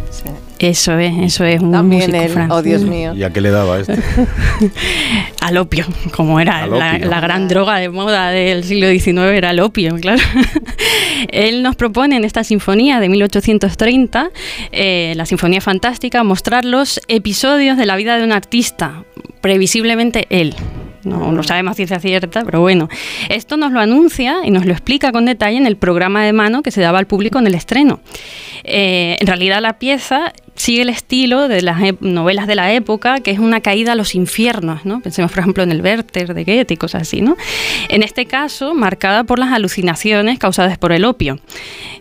Eso 0.58 0.98
es, 0.98 1.12
eso 1.20 1.44
es 1.44 1.60
un 1.62 1.70
También 1.70 2.02
músico 2.10 2.24
él, 2.24 2.30
francés. 2.30 2.56
oh 2.58 2.62
Dios 2.62 2.82
mío. 2.82 3.14
¿Y 3.14 3.22
a 3.22 3.30
qué 3.30 3.40
le 3.40 3.50
daba 3.50 3.78
este? 3.78 3.94
Al 5.40 5.56
opio, 5.56 5.86
como 6.16 6.40
era 6.40 6.66
la 6.66 7.20
gran 7.20 7.46
droga 7.46 7.76
de 7.76 7.88
moda 7.90 8.30
del 8.30 8.64
siglo 8.64 8.88
XIX, 8.88 9.18
era 9.36 9.50
el 9.50 9.60
opio, 9.60 9.94
claro. 10.00 10.20
Él 11.28 11.62
nos 11.62 11.76
propone 11.76 12.16
en 12.16 12.24
esta 12.24 12.42
sinfonía 12.42 12.98
de 13.00 13.08
1830, 13.08 14.30
eh, 14.72 15.12
la 15.16 15.26
Sinfonía 15.26 15.60
Fantástica, 15.60 16.24
mostrar 16.24 16.64
los 16.64 17.00
episodios 17.08 17.76
de 17.76 17.86
la 17.86 17.94
vida 17.96 18.16
de 18.18 18.24
un 18.24 18.32
artista, 18.32 19.04
previsiblemente 19.40 20.26
él. 20.30 20.54
No 21.08 21.32
lo 21.32 21.42
sabemos 21.42 21.76
ciencia 21.76 21.98
cierta, 22.00 22.44
pero 22.44 22.60
bueno. 22.60 22.88
Esto 23.28 23.56
nos 23.56 23.72
lo 23.72 23.80
anuncia 23.80 24.38
y 24.44 24.50
nos 24.50 24.66
lo 24.66 24.72
explica 24.72 25.12
con 25.12 25.24
detalle 25.24 25.56
en 25.56 25.66
el 25.66 25.76
programa 25.76 26.24
de 26.24 26.32
mano 26.32 26.62
que 26.62 26.70
se 26.70 26.80
daba 26.80 26.98
al 26.98 27.06
público 27.06 27.38
en 27.38 27.46
el 27.46 27.54
estreno. 27.54 28.00
Eh, 28.64 29.16
en 29.20 29.26
realidad 29.26 29.60
la 29.60 29.78
pieza 29.78 30.32
sigue 30.58 30.82
el 30.82 30.90
estilo 30.90 31.48
de 31.48 31.62
las 31.62 31.78
novelas 32.00 32.46
de 32.46 32.54
la 32.54 32.72
época, 32.74 33.20
que 33.20 33.30
es 33.30 33.38
una 33.38 33.60
caída 33.60 33.92
a 33.92 33.94
los 33.94 34.14
infiernos, 34.14 34.84
¿no? 34.84 35.00
Pensemos, 35.00 35.30
por 35.32 35.38
ejemplo, 35.40 35.62
en 35.62 35.72
el 35.72 35.80
Werther 35.80 36.34
de 36.34 36.44
Goethe 36.44 36.74
y 36.74 36.76
cosas 36.76 37.02
así, 37.02 37.22
¿no? 37.22 37.36
En 37.88 38.02
este 38.02 38.26
caso, 38.26 38.74
marcada 38.74 39.24
por 39.24 39.38
las 39.38 39.52
alucinaciones 39.52 40.38
causadas 40.38 40.76
por 40.76 40.92
el 40.92 41.04
opio. 41.06 41.38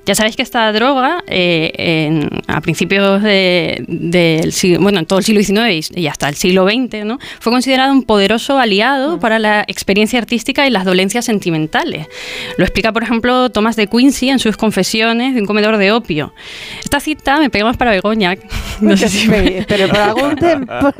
Ya 0.06 0.16
sabéis 0.16 0.36
que 0.36 0.42
esta 0.42 0.72
droga, 0.74 1.24
eh, 1.28 1.72
en- 1.78 2.30
a 2.48 2.60
principios 2.62 3.22
de- 3.24 3.84
del 3.88 4.52
siglo, 4.54 4.80
bueno, 4.82 5.00
en 5.00 5.06
todo 5.06 5.20
el 5.20 5.26
siglo 5.26 5.42
XIX 5.42 5.92
y- 5.96 6.02
y 6.02 6.08
hasta 6.08 6.28
el 6.30 6.36
siglo 6.36 6.66
XX, 6.66 7.06
¿no? 7.06 7.20
Fue 7.40 7.52
considerada 7.52 7.92
un 7.92 8.04
poderoso 8.04 8.58
aliado 8.58 9.20
para 9.20 9.38
la 9.40 9.64
experiencia 9.68 10.18
artística 10.20 10.66
y 10.66 10.70
las 10.72 10.86
dolencias 10.86 11.26
sentimentales. 11.26 12.08
Lo 12.58 12.64
explica, 12.64 12.92
por 12.92 13.04
ejemplo, 13.04 13.50
Thomas 13.50 13.76
de 13.76 13.88
Quincy 13.88 14.30
en 14.30 14.40
sus 14.40 14.58
confesiones 14.58 15.36
de 15.36 15.42
un 15.42 15.46
comedor 15.48 15.78
de 15.78 15.92
opio. 15.92 16.34
Esta 16.84 17.00
cita 17.00 17.40
me 17.40 17.50
pega 17.50 17.66
más 17.66 17.78
para 17.78 17.92
Begoña. 17.92 18.36
No 18.82 18.96
sé 18.96 19.10
si 19.10 19.28
me- 19.28 19.66
Pero 19.68 19.88
por 19.90 19.98
algún 19.98 20.36
tiempo, 20.36 20.74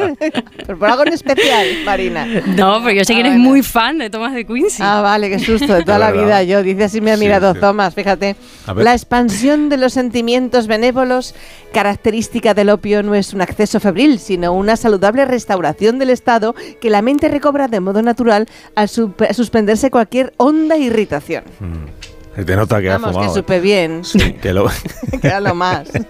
pero 0.66 0.80
por 0.80 0.90
algo 0.90 1.04
en 1.06 1.14
especial, 1.14 1.68
Marina. 1.86 2.26
No, 2.48 2.80
porque 2.82 2.96
yo 2.96 3.04
sé 3.06 3.14
que 3.14 3.20
eres 3.20 3.38
muy 3.38 3.62
fan 3.62 4.00
de 4.00 4.10
Thomas 4.10 4.34
de 4.34 4.46
Quincy. 4.46 4.82
Ah, 4.84 5.02
vale, 5.02 5.30
qué 5.30 5.38
susto, 5.38 5.74
de 5.76 5.84
toda 5.86 5.98
De 5.98 6.00
la 6.06 6.12
verdad. 6.12 6.24
vida 6.26 6.44
yo. 6.44 6.64
Dice 6.64 6.86
así 6.86 7.02
me 7.02 7.12
ha 7.12 7.18
mirado 7.18 7.54
sí. 7.54 7.60
Thomas, 7.60 7.94
fíjate. 7.94 8.36
A 8.66 8.74
ver. 8.74 8.84
La 8.84 8.94
expansión 8.94 9.70
de 9.70 9.78
los 9.78 9.94
sentimientos 9.94 10.66
benévolos, 10.66 11.36
característica 11.72 12.54
del 12.56 12.72
opio, 12.72 13.04
no 13.04 13.14
es 13.14 13.34
un 13.34 13.42
acceso 13.42 13.80
febril, 13.80 14.18
sino 14.20 14.54
una 14.54 14.76
saludable 14.76 15.26
restauración 15.26 16.00
del 16.00 16.10
estado 16.10 16.56
que 16.82 16.90
la 16.90 17.04
mente 17.04 17.28
recobra 17.30 17.68
de 17.68 17.80
modo 17.80 18.02
natural 18.02 18.48
al 18.76 18.90
suspenderse 18.90 19.92
cualquier 19.92 20.34
honda 20.38 20.78
irritación. 20.78 21.44
Se 22.38 22.46
te 22.46 22.56
nota 22.56 22.80
que 22.80 22.90
ha 22.92 23.00
Vamos, 23.00 23.14
fumado. 23.14 23.34
que 23.34 23.40
supe 23.40 23.60
bien. 23.60 24.04
Que, 24.42 24.54
lo- 24.54 24.68
que 25.22 25.28
era 25.28 25.40
lo 25.40 25.56
más. 25.56 25.92
lo 25.96 26.02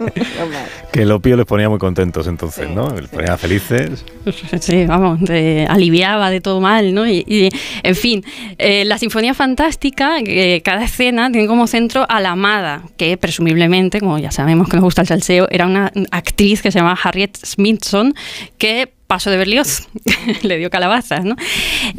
más. 0.47 0.67
que 0.92 1.03
el 1.03 1.11
opio 1.13 1.38
les 1.38 1.45
ponía 1.45 1.69
muy 1.69 1.79
contentos 1.79 2.27
entonces, 2.27 2.69
¿no? 2.69 2.90
Les 2.93 3.08
ponía 3.10 3.38
felices. 3.38 4.03
Sí, 4.60 4.85
vamos, 4.85 5.22
de- 5.22 5.65
aliviaba 5.69 6.29
de 6.29 6.42
todo 6.42 6.60
mal, 6.60 6.93
¿no? 6.93 7.08
Y, 7.08 7.24
y, 7.26 7.47
en 7.81 7.95
fin, 7.95 8.26
eh, 8.58 8.83
la 8.83 8.97
Sinfonía 8.97 9.33
Fantástica, 9.33 10.17
eh, 10.19 10.61
cada 10.65 10.83
escena 10.83 11.31
tiene 11.31 11.47
como 11.47 11.65
centro 11.65 12.06
a 12.10 12.19
la 12.19 12.31
amada, 12.31 12.83
que 12.97 13.15
presumiblemente, 13.15 14.01
como 14.01 14.19
ya 14.19 14.31
sabemos 14.31 14.67
que 14.67 14.76
nos 14.76 14.83
gusta 14.83 15.01
el 15.03 15.08
salseo, 15.08 15.47
era 15.49 15.65
una 15.65 15.93
actriz 16.11 16.61
que 16.61 16.72
se 16.74 16.79
llamaba 16.79 16.99
Harriet 17.01 17.38
Smithson, 17.38 18.15
que 18.58 18.92
pasó 19.08 19.32
de 19.32 19.38
Berlioz, 19.38 19.88
le 20.44 20.58
dio 20.58 20.70
calabazas, 20.70 21.24
¿no? 21.24 21.36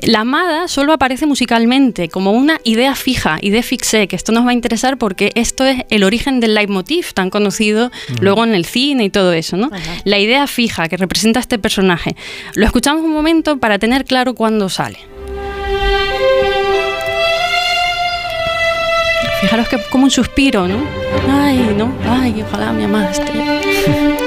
La 0.03 0.21
amada 0.21 0.69
solo 0.69 0.93
aparece 0.93 1.27
musicalmente 1.27 2.09
como 2.09 2.33
una 2.33 2.61
idea 2.65 2.95
fija, 2.95 3.39
idea 3.41 3.63
fixe, 3.63 4.07
que 4.07 4.17
esto 4.17 4.31
nos 4.33 4.47
va 4.47 4.51
a 4.51 4.53
interesar 4.53 4.99
porque 4.99 5.33
esto 5.35 5.65
es 5.65 5.85
el 5.91 6.05
origen 6.05 6.41
del 6.41 6.55
leitmotiv 6.55 7.13
tan 7.15 7.31
conocido 7.31 7.91
luego 8.21 8.45
en 8.45 8.55
el 8.55 8.67
cine 8.67 9.05
y 9.05 9.11
todo 9.11 9.33
eso, 9.33 9.57
¿no? 9.57 9.71
La 10.05 10.19
idea 10.19 10.47
fija 10.47 10.89
que 10.89 10.97
representa 10.97 11.41
a 11.41 11.43
este 11.43 11.59
personaje. 11.59 12.15
Lo 12.55 12.67
escuchamos 12.67 13.03
un 13.03 13.13
momento 13.13 13.59
para 13.59 13.79
tener 13.79 14.05
claro 14.05 14.35
cuándo 14.35 14.69
sale. 14.69 14.99
Fijaros 19.41 19.69
que 19.69 19.79
como 19.91 20.05
un 20.05 20.11
suspiro, 20.11 20.67
¿no? 20.67 20.79
Ay, 21.31 21.75
no, 21.77 21.93
ay, 22.09 22.43
ojalá 22.43 22.73
mi 22.73 22.85
amada 22.85 23.13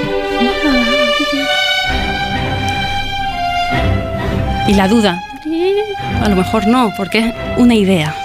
Y 4.72 4.74
la 4.74 4.88
duda, 4.88 5.22
a 6.22 6.30
lo 6.30 6.36
mejor 6.38 6.66
no, 6.66 6.94
porque 6.96 7.20
es 7.20 7.34
una 7.58 7.76
idea. 7.76 8.16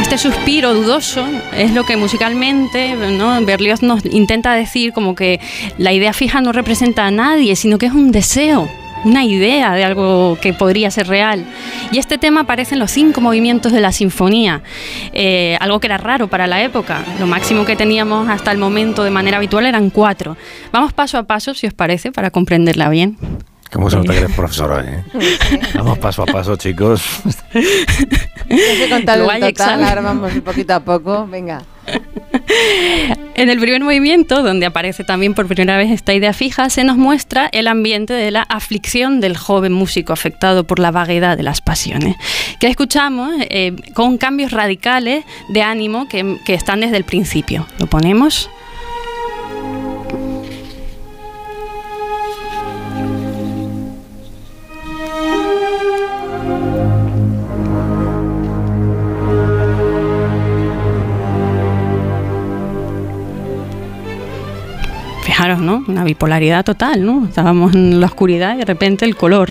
Este 0.00 0.18
suspiro 0.18 0.74
dudoso 0.74 1.24
es 1.56 1.72
lo 1.72 1.84
que 1.84 1.96
musicalmente 1.96 2.96
¿no? 2.96 3.40
Berlioz 3.44 3.82
nos 3.82 4.04
intenta 4.04 4.54
decir 4.54 4.92
como 4.92 5.14
que 5.14 5.38
la 5.78 5.92
idea 5.92 6.12
fija 6.12 6.40
no 6.40 6.50
representa 6.50 7.06
a 7.06 7.12
nadie, 7.12 7.54
sino 7.54 7.78
que 7.78 7.86
es 7.86 7.92
un 7.92 8.10
deseo, 8.10 8.68
una 9.04 9.24
idea 9.24 9.74
de 9.74 9.84
algo 9.84 10.38
que 10.40 10.52
podría 10.52 10.90
ser 10.90 11.06
real. 11.06 11.44
Y 11.92 11.98
este 11.98 12.18
tema 12.18 12.42
aparece 12.42 12.74
en 12.74 12.80
los 12.80 12.90
cinco 12.90 13.20
movimientos 13.20 13.72
de 13.72 13.80
la 13.80 13.92
sinfonía, 13.92 14.62
eh, 15.12 15.56
algo 15.60 15.80
que 15.80 15.86
era 15.86 15.98
raro 15.98 16.28
para 16.28 16.46
la 16.46 16.62
época. 16.62 17.04
Lo 17.20 17.26
máximo 17.26 17.64
que 17.64 17.76
teníamos 17.76 18.28
hasta 18.28 18.50
el 18.50 18.58
momento 18.58 19.04
de 19.04 19.10
manera 19.10 19.36
habitual 19.36 19.66
eran 19.66 19.90
cuatro. 19.90 20.36
Vamos 20.72 20.92
paso 20.92 21.18
a 21.18 21.24
paso, 21.24 21.54
si 21.54 21.66
os 21.66 21.74
parece, 21.74 22.12
para 22.12 22.30
comprenderla 22.30 22.88
bien. 22.88 23.16
¿Cómo 23.72 23.90
se 23.90 23.96
nota 23.96 24.12
que 24.12 24.18
eres 24.20 24.32
profesora, 24.36 24.84
eh? 24.86 25.04
Vamos 25.74 25.98
paso 25.98 26.22
a 26.22 26.26
paso, 26.26 26.56
chicos. 26.56 27.02
Hay 27.54 28.78
que 28.78 28.86
total, 28.88 29.22
ahora 29.84 30.00
vamos 30.00 30.32
poquito 30.44 30.74
a 30.74 30.80
poco. 30.80 31.26
Venga. 31.26 31.62
En 33.36 33.50
el 33.50 33.58
primer 33.58 33.82
movimiento, 33.82 34.44
donde 34.44 34.64
aparece 34.64 35.02
también 35.02 35.34
por 35.34 35.48
primera 35.48 35.76
vez 35.76 35.90
esta 35.90 36.14
idea 36.14 36.32
fija, 36.32 36.70
se 36.70 36.84
nos 36.84 36.96
muestra 36.96 37.48
el 37.52 37.66
ambiente 37.66 38.14
de 38.14 38.30
la 38.30 38.42
aflicción 38.42 39.20
del 39.20 39.36
joven 39.36 39.72
músico 39.72 40.12
afectado 40.12 40.64
por 40.64 40.78
la 40.78 40.92
vaguedad 40.92 41.36
de 41.36 41.42
las 41.42 41.60
pasiones, 41.60 42.14
que 42.60 42.68
escuchamos 42.68 43.34
eh, 43.40 43.74
con 43.92 44.18
cambios 44.18 44.52
radicales 44.52 45.24
de 45.48 45.62
ánimo 45.62 46.06
que, 46.08 46.38
que 46.44 46.54
están 46.54 46.80
desde 46.80 46.96
el 46.96 47.04
principio. 47.04 47.66
¿Lo 47.78 47.86
ponemos? 47.88 48.48
Fijaros, 65.44 65.60
¿no? 65.60 65.84
Una 65.88 66.04
bipolaridad 66.04 66.64
total, 66.64 67.04
¿no? 67.04 67.26
Estábamos 67.26 67.74
en 67.74 68.00
la 68.00 68.06
oscuridad 68.06 68.54
y 68.54 68.60
de 68.60 68.64
repente 68.64 69.04
el 69.04 69.14
color. 69.14 69.50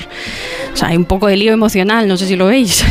O 0.74 0.76
sea, 0.76 0.88
hay 0.88 0.98
un 0.98 1.06
poco 1.06 1.28
de 1.28 1.38
lío 1.38 1.54
emocional, 1.54 2.08
no 2.08 2.18
sé 2.18 2.26
si 2.26 2.36
lo 2.36 2.48
veis. 2.48 2.84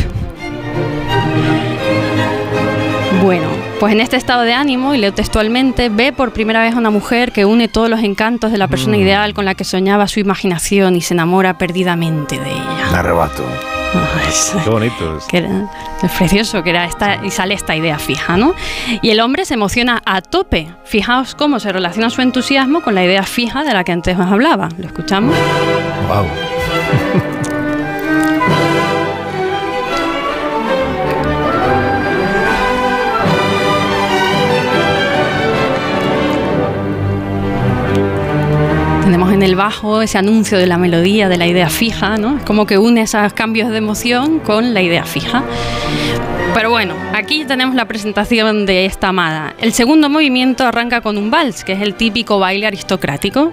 Bueno, 3.21 3.49
pues 3.81 3.93
en 3.93 4.01
este 4.01 4.17
estado 4.17 4.43
de 4.43 4.53
ánimo, 4.53 4.95
y 4.95 4.99
leo 4.99 5.13
textualmente, 5.13 5.89
ve 5.89 6.13
por 6.13 6.33
primera 6.33 6.63
vez 6.63 6.77
a 6.77 6.79
una 6.79 6.91
mujer 6.91 7.33
que 7.33 7.45
une 7.45 7.67
todos 7.67 7.89
los 7.89 8.05
encantos 8.05 8.53
de 8.53 8.59
la 8.59 8.69
persona 8.69 8.97
ideal 8.97 9.35
con 9.35 9.47
la 9.47 9.57
que 9.57 9.65
soñaba 9.65 10.07
su 10.07 10.21
imaginación 10.21 10.95
y 10.95 11.01
se 11.01 11.15
enamora 11.15 11.59
perdidamente 11.59 12.39
de 12.39 12.51
ella. 12.51 12.89
Me 12.93 12.99
arrebato. 12.99 13.43
Qué 14.65 14.71
bonito. 14.71 15.19
es. 15.19 15.25
Que 15.27 15.39
era, 15.39 15.71
es 16.03 16.13
precioso, 16.13 16.63
que 16.63 16.71
era 16.71 16.85
esta, 16.87 17.25
y 17.25 17.31
sale 17.31 17.55
esta 17.55 17.77
idea 17.77 17.99
fija, 17.99 18.37
¿no? 18.37 18.55
Y 19.03 19.11
el 19.11 19.21
hombre 19.21 19.45
se 19.45 19.55
emociona 19.55 20.03
a 20.05 20.21
tope. 20.21 20.69
Fijaos 20.85 21.35
cómo 21.35 21.61
se 21.61 21.73
relaciona 21.73 22.11
su 22.11 22.23
entusiasmo 22.23 22.83
con 22.83 22.95
la 22.95 23.05
idea 23.05 23.23
fija 23.23 23.65
de 23.65 23.73
la 23.73 23.85
que 23.85 23.93
antes 23.93 24.19
os 24.19 24.27
hablaba. 24.27 24.69
¿Lo 24.79 24.87
escuchamos? 24.87 25.37
Wow. 26.09 26.27
Tenemos 39.13 39.35
en 39.35 39.43
el 39.43 39.57
bajo 39.57 40.01
ese 40.01 40.17
anuncio 40.17 40.57
de 40.57 40.67
la 40.67 40.79
melodía, 40.79 41.29
de 41.29 41.37
la 41.37 41.47
idea 41.47 41.69
fija, 41.69 42.17
¿no? 42.17 42.39
Es 42.39 42.45
como 42.45 42.65
que 42.65 42.79
une 42.79 43.03
esos 43.03 43.35
cambios 43.35 43.69
de 43.69 43.77
emoción 43.77 44.39
con 44.39 44.73
la 44.73 44.81
idea 44.81 45.05
fija. 45.05 45.45
Pero 46.55 46.71
bueno, 46.71 46.95
aquí 47.13 47.45
tenemos 47.45 47.75
la 47.75 47.85
presentación 47.85 48.65
de 48.65 48.87
esta 48.87 49.09
amada. 49.09 49.55
El 49.59 49.75
segundo 49.75 50.09
movimiento 50.09 50.65
arranca 50.65 51.03
con 51.03 51.19
un 51.19 51.31
vals, 51.31 51.63
que 51.63 51.75
es 51.75 51.83
el 51.83 51.95
típico 51.95 52.39
baile 52.39 52.67
aristocrático. 52.67 53.53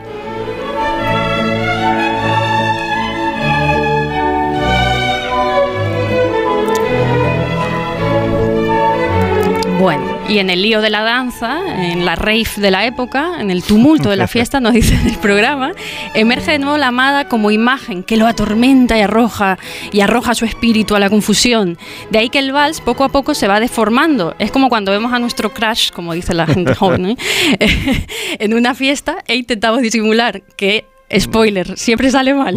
Bueno, 9.77 10.18
Y 10.29 10.37
en 10.37 10.51
el 10.51 10.61
lío 10.61 10.79
de 10.81 10.91
la 10.91 11.01
danza, 11.01 11.59
en 11.91 12.05
la 12.05 12.15
rave 12.15 12.45
de 12.57 12.69
la 12.69 12.85
época, 12.85 13.39
en 13.39 13.49
el 13.49 13.63
tumulto 13.63 14.11
de 14.11 14.15
la 14.15 14.27
fiesta, 14.35 14.59
nos 14.59 14.73
dice 14.73 14.95
el 15.05 15.17
programa, 15.17 15.71
emerge 16.13 16.51
de 16.51 16.59
nuevo 16.59 16.77
la 16.77 16.87
amada 16.87 17.27
como 17.27 17.49
imagen 17.49 18.03
que 18.03 18.15
lo 18.15 18.27
atormenta 18.27 18.95
y 18.97 19.01
arroja, 19.01 19.57
y 19.91 20.01
arroja 20.01 20.35
su 20.35 20.45
espíritu 20.45 20.95
a 20.95 20.99
la 20.99 21.09
confusión. 21.09 21.79
De 22.11 22.19
ahí 22.19 22.29
que 22.29 22.37
el 22.37 22.51
vals 22.51 22.79
poco 22.79 23.03
a 23.03 23.09
poco 23.09 23.33
se 23.33 23.47
va 23.47 23.59
deformando. 23.59 24.35
Es 24.37 24.51
como 24.51 24.69
cuando 24.69 24.91
vemos 24.91 25.11
a 25.13 25.19
nuestro 25.19 25.51
crush, 25.51 25.89
como 25.91 26.13
dice 26.13 26.35
la 26.35 26.45
gente 26.45 26.75
joven, 26.75 27.05
¿eh? 27.07 27.17
en 28.39 28.53
una 28.53 28.75
fiesta 28.75 29.23
e 29.27 29.35
intentamos 29.35 29.81
disimular 29.81 30.43
que, 30.55 30.85
spoiler, 31.19 31.75
siempre 31.75 32.11
sale 32.11 32.35
mal. 32.35 32.55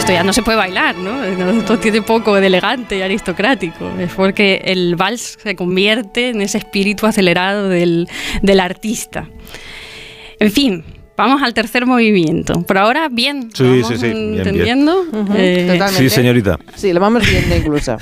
Esto 0.00 0.12
ya 0.12 0.22
no 0.24 0.32
se 0.32 0.42
puede 0.42 0.56
bailar, 0.56 0.96
¿no? 0.96 1.22
Esto 1.22 1.78
tiene 1.78 2.00
poco 2.00 2.34
de 2.34 2.46
elegante 2.46 2.96
y 2.96 3.02
aristocrático. 3.02 3.90
Es 3.98 4.12
porque 4.14 4.62
el 4.64 4.96
vals 4.96 5.38
se 5.42 5.54
convierte 5.54 6.30
en 6.30 6.40
ese 6.40 6.56
espíritu 6.56 7.06
acelerado 7.06 7.68
del, 7.68 8.08
del 8.40 8.60
artista. 8.60 9.28
En 10.38 10.50
fin, 10.50 10.84
vamos 11.18 11.42
al 11.42 11.52
tercer 11.52 11.84
movimiento. 11.84 12.62
Por 12.62 12.78
ahora, 12.78 13.08
bien. 13.10 13.50
Sí, 13.52 13.62
¿Vamos 13.62 13.88
sí, 13.88 13.96
sí, 13.98 14.06
bien, 14.06 14.16
bien. 14.16 14.38
¿Entendiendo? 14.38 15.04
Eh. 15.36 15.78
Sí, 15.90 16.08
señorita. 16.08 16.58
Sí, 16.74 16.94
lo 16.94 17.00
vamos 17.00 17.28
viendo 17.28 17.54
incluso. 17.56 17.98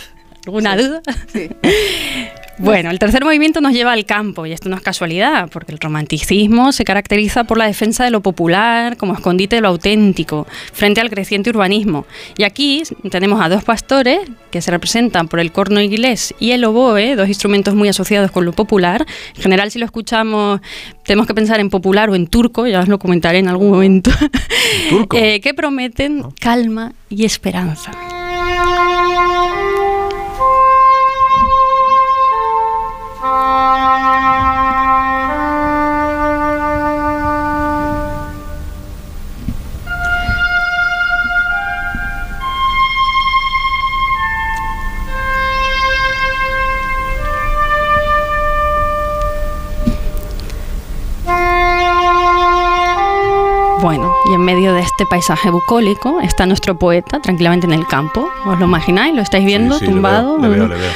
¿Alguna 0.47 0.76
duda? 0.76 1.02
Bueno, 2.58 2.91
el 2.91 2.99
tercer 2.99 3.24
movimiento 3.24 3.60
nos 3.60 3.73
lleva 3.73 3.92
al 3.92 4.05
campo 4.05 4.44
y 4.44 4.53
esto 4.53 4.69
no 4.69 4.76
es 4.76 4.83
casualidad, 4.83 5.49
porque 5.51 5.71
el 5.71 5.78
romanticismo 5.78 6.73
se 6.73 6.85
caracteriza 6.85 7.44
por 7.44 7.57
la 7.57 7.67
defensa 7.67 8.05
de 8.05 8.10
lo 8.10 8.21
popular 8.21 8.97
como 8.97 9.15
escondite 9.15 9.57
de 9.57 9.62
lo 9.62 9.69
auténtico 9.69 10.47
frente 10.73 11.01
al 11.01 11.08
creciente 11.08 11.51
urbanismo. 11.51 12.05
Y 12.37 12.42
aquí 12.42 12.83
tenemos 13.10 13.41
a 13.41 13.49
dos 13.49 13.62
pastores 13.62 14.21
que 14.51 14.60
se 14.60 14.73
representan 14.73 15.28
por 15.28 15.39
el 15.39 15.53
corno 15.53 15.81
inglés 15.81 16.35
y 16.41 16.51
el 16.51 16.65
oboe, 16.65 17.15
dos 17.15 17.28
instrumentos 17.28 17.74
muy 17.74 17.89
asociados 17.89 18.33
con 18.33 18.44
lo 18.44 18.53
popular. 18.53 19.07
En 19.37 19.42
general, 19.42 19.71
si 19.71 19.78
lo 19.78 19.85
escuchamos, 19.85 20.60
tenemos 21.05 21.26
que 21.26 21.35
pensar 21.35 21.60
en 21.60 21.71
popular 21.71 22.10
o 22.10 22.17
en 22.17 22.26
turco, 22.26 22.67
ya 22.67 22.81
os 22.81 22.89
lo 22.89 22.99
comentaré 22.99 23.39
en 23.39 23.49
algún 23.49 23.71
momento, 23.71 24.10
eh, 25.15 25.41
que 25.41 25.55
prometen 25.55 26.24
calma 26.41 26.92
y 27.08 27.24
esperanza. 27.24 27.92
En 54.38 54.44
medio 54.44 54.72
de 54.72 54.81
este 54.81 55.04
paisaje 55.04 55.51
bucólico 55.51 56.21
está 56.21 56.47
nuestro 56.47 56.78
poeta 56.78 57.21
tranquilamente 57.21 57.67
en 57.67 57.72
el 57.72 57.87
campo. 57.87 58.28
¿Os 58.47 58.58
lo 58.58 58.67
imagináis? 58.67 59.15
¿Lo 59.15 59.22
estáis 59.22 59.44
viendo 59.44 59.74
Sí, 59.74 59.81
sí, 59.81 59.87
le 59.87 59.92
tumbado? 59.92 60.38
veo, 60.38 60.51
le 60.51 60.56
veo, 60.56 60.69
le 60.69 60.74
veo. 60.76 60.90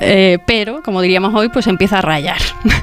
Eh, 0.00 0.38
pero, 0.46 0.82
como 0.82 1.02
diríamos 1.02 1.34
hoy, 1.34 1.50
pues 1.50 1.66
empieza 1.66 1.98
a 1.98 2.02
rayar. 2.02 2.38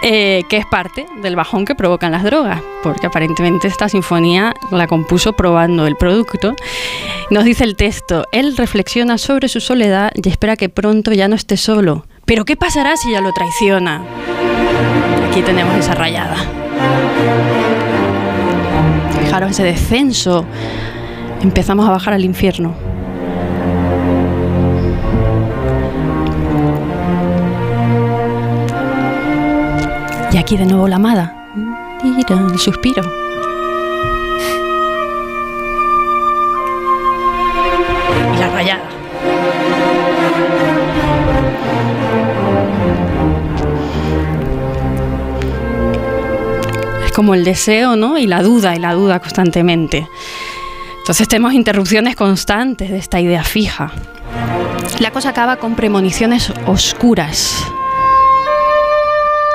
Eh, 0.00 0.44
que 0.48 0.56
es 0.56 0.64
parte 0.64 1.04
del 1.20 1.36
bajón 1.36 1.66
que 1.66 1.74
provocan 1.74 2.12
las 2.12 2.24
drogas, 2.24 2.62
porque 2.82 3.08
aparentemente 3.08 3.68
esta 3.68 3.86
sinfonía 3.90 4.54
la 4.70 4.86
compuso 4.86 5.34
probando 5.34 5.86
el 5.86 5.96
producto. 5.96 6.54
Nos 7.28 7.44
dice 7.44 7.64
el 7.64 7.76
texto, 7.76 8.24
él 8.32 8.56
reflexiona 8.56 9.18
sobre 9.18 9.48
su 9.48 9.60
soledad 9.60 10.10
y 10.14 10.26
espera 10.26 10.56
que 10.56 10.70
pronto 10.70 11.12
ya 11.12 11.28
no 11.28 11.34
esté 11.34 11.58
solo. 11.58 12.06
Pero 12.24 12.46
¿qué 12.46 12.56
pasará 12.56 12.96
si 12.96 13.12
ya 13.12 13.20
lo 13.20 13.34
traiciona? 13.34 14.00
Aquí 15.28 15.42
tenemos 15.42 15.76
esa 15.76 15.94
rayada. 15.94 16.36
Fijaros 19.38 19.52
ese 19.52 19.62
descenso. 19.62 20.44
Empezamos 21.42 21.88
a 21.88 21.92
bajar 21.92 22.12
al 22.12 22.24
infierno. 22.24 22.74
Y 30.32 30.38
aquí 30.38 30.56
de 30.56 30.66
nuevo 30.66 30.88
la 30.88 30.96
amada. 30.96 31.36
El 32.02 32.58
suspiro. 32.58 33.04
Y 38.34 38.38
la 38.40 38.48
rayada. 38.48 38.97
Como 47.18 47.34
el 47.34 47.42
deseo, 47.42 47.96
¿no? 47.96 48.16
Y 48.16 48.28
la 48.28 48.44
duda, 48.44 48.76
y 48.76 48.78
la 48.78 48.94
duda 48.94 49.18
constantemente. 49.18 50.06
Entonces 50.98 51.26
tenemos 51.26 51.52
interrupciones 51.52 52.14
constantes 52.14 52.90
de 52.90 52.98
esta 52.98 53.20
idea 53.20 53.42
fija. 53.42 53.90
La 55.00 55.10
cosa 55.10 55.30
acaba 55.30 55.56
con 55.56 55.74
premoniciones 55.74 56.52
oscuras. 56.68 57.56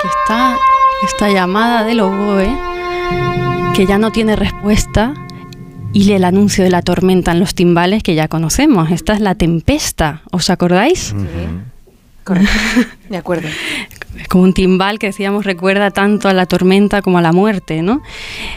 Que 0.01 0.09
está 0.09 0.57
esta 1.05 1.29
llamada 1.29 1.85
del 1.85 2.01
oboe 2.01 2.53
que 3.73 3.85
ya 3.85 3.97
no 3.97 4.11
tiene 4.11 4.35
respuesta 4.35 5.13
y 5.93 6.11
el 6.11 6.25
anuncio 6.25 6.65
de 6.65 6.69
la 6.69 6.81
tormenta 6.81 7.31
en 7.31 7.39
los 7.39 7.55
timbales 7.55 8.03
que 8.03 8.13
ya 8.13 8.27
conocemos. 8.27 8.91
Esta 8.91 9.13
es 9.13 9.21
la 9.21 9.35
tempesta, 9.35 10.23
¿os 10.31 10.49
acordáis? 10.49 11.15
Correcto. 12.25 12.51
De 13.07 13.15
acuerdo. 13.15 13.47
Es 14.19 14.27
como 14.27 14.43
un 14.43 14.53
timbal 14.53 14.99
que 14.99 15.07
decíamos 15.07 15.45
recuerda 15.45 15.91
tanto 15.91 16.29
a 16.29 16.33
la 16.33 16.45
tormenta 16.45 17.01
como 17.01 17.17
a 17.17 17.21
la 17.21 17.31
muerte, 17.31 17.81
¿no? 17.81 18.01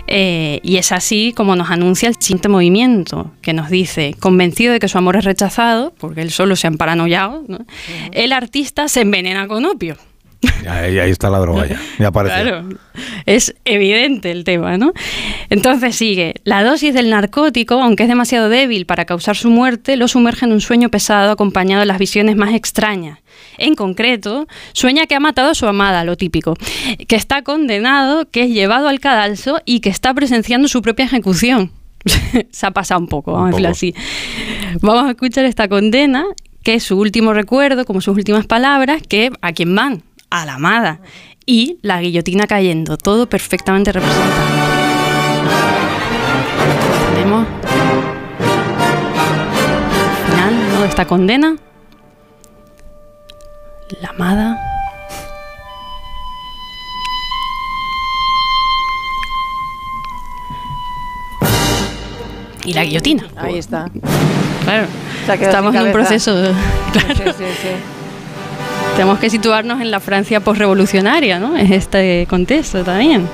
Eh, 0.06 0.60
y 0.62 0.76
es 0.76 0.92
así 0.92 1.32
como 1.34 1.56
nos 1.56 1.70
anuncia 1.70 2.08
el 2.08 2.16
siguiente 2.16 2.48
movimiento, 2.48 3.32
que 3.42 3.52
nos 3.52 3.70
dice, 3.70 4.14
convencido 4.20 4.72
de 4.72 4.78
que 4.80 4.88
su 4.88 4.98
amor 4.98 5.16
es 5.16 5.24
rechazado, 5.24 5.94
porque 5.98 6.22
él 6.22 6.30
solo 6.30 6.56
se 6.56 6.66
ha 6.66 6.70
paranoiado, 6.72 7.44
¿no? 7.48 7.58
el 8.12 8.32
artista 8.32 8.88
se 8.88 9.02
envenena 9.02 9.48
con 9.48 9.64
opio. 9.64 9.96
Ahí, 10.68 10.98
ahí 10.98 11.10
está 11.10 11.30
la 11.30 11.38
droga 11.38 11.66
ya. 11.66 11.80
Ya 11.98 12.08
aparece. 12.08 12.42
Claro, 12.42 12.68
es 13.24 13.54
evidente 13.64 14.30
el 14.30 14.44
tema, 14.44 14.76
¿no? 14.76 14.92
Entonces 15.50 15.96
sigue, 15.96 16.34
la 16.44 16.62
dosis 16.62 16.94
del 16.94 17.10
narcótico, 17.10 17.80
aunque 17.80 18.04
es 18.04 18.08
demasiado 18.08 18.48
débil 18.48 18.86
para 18.86 19.04
causar 19.04 19.36
su 19.36 19.48
muerte, 19.48 19.96
lo 19.96 20.08
sumerge 20.08 20.44
en 20.44 20.52
un 20.52 20.60
sueño 20.60 20.90
pesado 20.90 21.32
acompañado 21.32 21.80
de 21.80 21.86
las 21.86 21.98
visiones 21.98 22.36
más 22.36 22.54
extrañas. 22.54 23.18
En 23.58 23.74
concreto, 23.74 24.46
sueña 24.72 25.06
que 25.06 25.14
ha 25.14 25.20
matado 25.20 25.50
a 25.50 25.54
su 25.54 25.66
amada, 25.66 26.04
lo 26.04 26.16
típico, 26.16 26.54
que 27.08 27.16
está 27.16 27.42
condenado, 27.42 28.28
que 28.30 28.44
es 28.44 28.50
llevado 28.50 28.88
al 28.88 29.00
cadalso 29.00 29.60
y 29.64 29.80
que 29.80 29.88
está 29.88 30.14
presenciando 30.14 30.68
su 30.68 30.82
propia 30.82 31.06
ejecución. 31.06 31.72
Se 32.50 32.66
ha 32.66 32.70
pasado 32.70 33.00
un 33.00 33.08
poco, 33.08 33.32
vamos 33.32 33.48
a 33.48 33.50
decirlo 33.50 33.70
así. 33.70 33.94
Vamos 34.80 35.06
a 35.06 35.10
escuchar 35.10 35.44
esta 35.44 35.68
condena, 35.68 36.24
que 36.62 36.74
es 36.74 36.82
su 36.82 36.98
último 36.98 37.32
recuerdo, 37.32 37.84
como 37.84 38.00
sus 38.00 38.16
últimas 38.16 38.46
palabras, 38.46 39.02
que 39.08 39.30
a 39.40 39.52
quién 39.52 39.74
van, 39.74 40.02
a 40.30 40.46
la 40.46 40.54
amada. 40.54 41.00
Y 41.46 41.78
la 41.82 42.00
guillotina 42.00 42.46
cayendo, 42.46 42.96
todo 42.96 43.28
perfectamente 43.28 43.92
representado. 43.92 44.32
Tenemos 47.14 47.46
el 47.46 47.52
final 50.26 50.72
¿no? 50.72 50.82
de 50.82 50.88
esta 50.88 51.06
condena. 51.06 51.56
La 54.00 54.08
amada. 54.08 54.58
Y 62.64 62.72
la 62.72 62.84
guillotina. 62.84 63.28
Ahí 63.36 63.58
está. 63.58 63.88
Claro. 64.64 64.86
Estamos 65.40 65.74
en 65.74 65.82
un 65.82 65.92
proceso. 65.92 66.34
Claro. 66.92 67.14
Sí, 67.14 67.44
sí, 67.44 67.44
sí. 67.62 67.68
Tenemos 68.96 69.18
que 69.18 69.28
situarnos 69.28 69.82
en 69.82 69.90
la 69.90 70.00
Francia 70.00 70.40
postrevolucionaria, 70.40 71.38
¿no? 71.38 71.56
Es 71.56 71.70
este 71.70 72.26
contexto 72.30 72.82
también. 72.82 73.28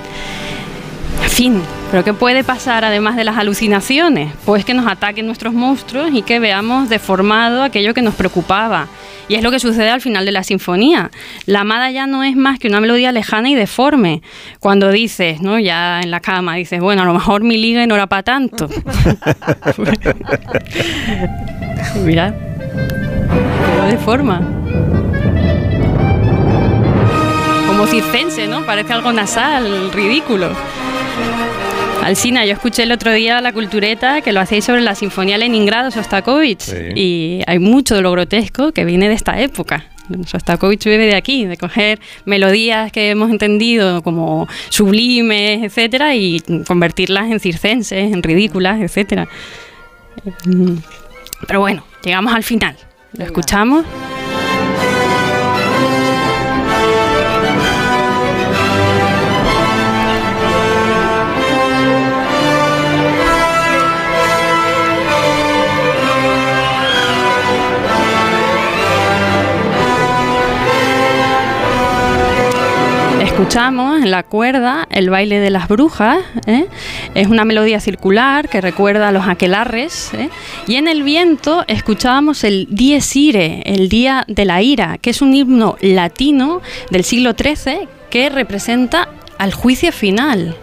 Fin, 1.32 1.60
¿pero 1.90 2.04
qué 2.04 2.12
puede 2.12 2.44
pasar 2.44 2.84
además 2.84 3.16
de 3.16 3.24
las 3.24 3.38
alucinaciones? 3.38 4.34
Pues 4.44 4.66
que 4.66 4.74
nos 4.74 4.86
ataquen 4.86 5.24
nuestros 5.24 5.54
monstruos 5.54 6.10
y 6.12 6.20
que 6.20 6.38
veamos 6.38 6.90
deformado 6.90 7.62
aquello 7.62 7.94
que 7.94 8.02
nos 8.02 8.14
preocupaba. 8.14 8.88
Y 9.28 9.36
es 9.36 9.42
lo 9.42 9.50
que 9.50 9.58
sucede 9.58 9.88
al 9.88 10.02
final 10.02 10.26
de 10.26 10.32
la 10.32 10.44
sinfonía. 10.44 11.10
La 11.46 11.60
amada 11.60 11.90
ya 11.90 12.06
no 12.06 12.22
es 12.22 12.36
más 12.36 12.58
que 12.58 12.68
una 12.68 12.82
melodía 12.82 13.12
lejana 13.12 13.48
y 13.48 13.54
deforme. 13.54 14.20
Cuando 14.60 14.90
dices, 14.90 15.40
¿no? 15.40 15.58
Ya 15.58 16.02
en 16.02 16.10
la 16.10 16.20
cama, 16.20 16.56
dices, 16.56 16.80
bueno, 16.80 17.00
a 17.00 17.06
lo 17.06 17.14
mejor 17.14 17.42
mi 17.42 17.56
liga 17.56 17.86
no 17.86 17.94
era 17.94 18.08
para 18.08 18.24
tanto. 18.24 18.68
Mirad, 22.04 22.34
lo 23.78 23.86
deforma. 23.86 24.42
Como 27.66 27.86
circense, 27.86 28.46
¿no? 28.48 28.66
Parece 28.66 28.92
algo 28.92 29.10
nasal, 29.12 29.90
ridículo. 29.92 30.50
Alcina, 32.02 32.44
yo 32.44 32.52
escuché 32.52 32.82
el 32.82 32.92
otro 32.92 33.12
día 33.12 33.40
la 33.40 33.52
cultureta 33.52 34.22
que 34.22 34.32
lo 34.32 34.40
hacéis 34.40 34.64
sobre 34.64 34.80
la 34.80 34.94
Sinfonía 34.94 35.38
Leningrado 35.38 35.90
Sostakovich 35.90 36.68
y 36.96 37.42
hay 37.46 37.58
mucho 37.60 37.94
de 37.94 38.02
lo 38.02 38.10
grotesco 38.10 38.72
que 38.72 38.84
viene 38.84 39.08
de 39.08 39.14
esta 39.14 39.40
época. 39.40 39.86
Sostakovich 40.26 40.84
vive 40.84 41.06
de 41.06 41.14
aquí, 41.14 41.46
de 41.46 41.56
coger 41.56 42.00
melodías 42.24 42.90
que 42.90 43.10
hemos 43.10 43.30
entendido 43.30 44.02
como 44.02 44.48
sublimes, 44.68 45.62
etcétera, 45.62 46.14
y 46.16 46.40
convertirlas 46.66 47.30
en 47.30 47.38
circenses, 47.38 48.12
en 48.12 48.22
ridículas, 48.22 48.80
etcétera. 48.80 49.28
Mm, 50.44 50.78
Pero 51.46 51.60
bueno, 51.60 51.84
llegamos 52.04 52.34
al 52.34 52.42
final. 52.42 52.76
¿Lo 53.16 53.24
escuchamos? 53.24 53.86
Escuchamos 73.42 74.00
en 74.00 74.12
la 74.12 74.22
cuerda 74.22 74.86
el 74.88 75.10
baile 75.10 75.40
de 75.40 75.50
las 75.50 75.66
brujas, 75.66 76.18
¿eh? 76.46 76.66
es 77.16 77.26
una 77.26 77.44
melodía 77.44 77.80
circular 77.80 78.48
que 78.48 78.60
recuerda 78.60 79.08
a 79.08 79.12
los 79.12 79.26
aquelarres, 79.26 80.14
¿eh? 80.14 80.30
y 80.68 80.76
en 80.76 80.86
el 80.86 81.02
viento 81.02 81.64
escuchábamos 81.66 82.44
el 82.44 82.68
Dies 82.70 83.16
Irae, 83.16 83.62
el 83.66 83.88
Día 83.88 84.24
de 84.28 84.44
la 84.44 84.62
Ira, 84.62 84.96
que 84.98 85.10
es 85.10 85.22
un 85.22 85.34
himno 85.34 85.76
latino 85.80 86.62
del 86.90 87.02
siglo 87.02 87.32
XIII 87.32 87.88
que 88.10 88.28
representa 88.28 89.08
al 89.38 89.52
juicio 89.52 89.90
final. 89.90 90.54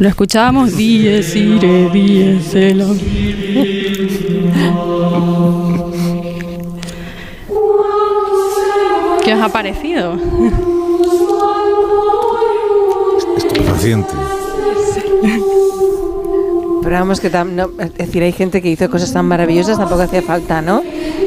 Lo 0.00 0.08
escuchábamos 0.08 0.76
Dies 0.76 1.36
Irae, 1.36 1.90
Dies. 1.92 2.54
¿Qué 9.24 9.34
os 9.34 9.40
ha 9.40 9.48
parecido? 9.50 10.16
Estupefaciente. 13.36 14.12
Pero 16.82 16.96
vamos, 16.96 17.20
que 17.20 17.30
tam- 17.30 17.50
no, 17.52 17.70
es 17.78 17.94
decir, 17.94 18.22
hay 18.22 18.32
gente 18.32 18.62
que 18.62 18.70
hizo 18.70 18.88
cosas 18.90 19.12
tan 19.12 19.26
maravillosas, 19.26 19.76
tampoco 19.78 20.02
hacía 20.02 20.22
falta, 20.22 20.62
¿no? 20.62 20.82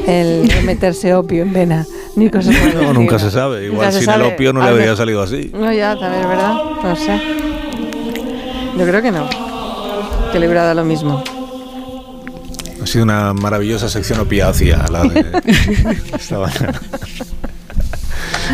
El 0.06 0.50
meterse 0.66 1.14
opio 1.14 1.42
en 1.42 1.52
vena, 1.52 1.86
ni 2.16 2.28
cosas 2.28 2.56
por 2.56 2.68
el 2.68 2.74
No, 2.74 2.80
estilo. 2.80 2.92
nunca 2.94 3.18
se 3.18 3.30
sabe. 3.30 3.66
Igual 3.66 3.92
sin 3.92 4.10
el 4.10 4.22
opio 4.22 4.52
no 4.52 4.60
le 4.60 4.66
A 4.66 4.70
ver. 4.72 4.80
habría 4.80 4.96
salido 4.96 5.22
así. 5.22 5.50
No, 5.54 5.72
ya, 5.72 5.96
también, 5.98 6.28
¿verdad? 6.28 6.54
No 6.82 6.96
sé. 6.96 7.20
Yo 8.76 8.86
creo 8.86 9.02
que 9.02 9.10
no. 9.10 9.28
Que 10.32 10.38
le 10.38 10.46
hubiera 10.46 10.62
dado 10.64 10.74
lo 10.74 10.84
mismo. 10.84 11.22
Ha 12.82 12.86
sido 12.86 13.04
una 13.04 13.32
maravillosa 13.32 13.88
sección 13.88 14.20
opiácea 14.20 14.86
la 14.90 15.04
de 15.04 15.24
esta 16.12 16.38
mañana. 16.38 16.80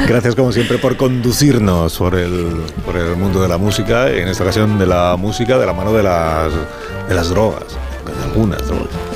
Gracias 0.07 0.35
como 0.35 0.53
siempre 0.53 0.79
por 0.79 0.97
conducirnos 0.97 1.97
por 1.99 2.15
el, 2.15 2.63
por 2.85 2.97
el 2.97 3.17
mundo 3.17 3.43
de 3.43 3.49
la 3.49 3.59
música, 3.59 4.09
en 4.11 4.29
esta 4.29 4.45
ocasión 4.45 4.79
de 4.79 4.87
la 4.87 5.17
música 5.17 5.59
de 5.59 5.67
la 5.67 5.73
mano 5.73 5.93
de 5.93 6.03
las, 6.03 6.53
de 7.09 7.15
las 7.15 7.29
drogas, 7.29 7.65
de 8.07 8.25
algunas 8.25 8.67
drogas. 8.67 9.10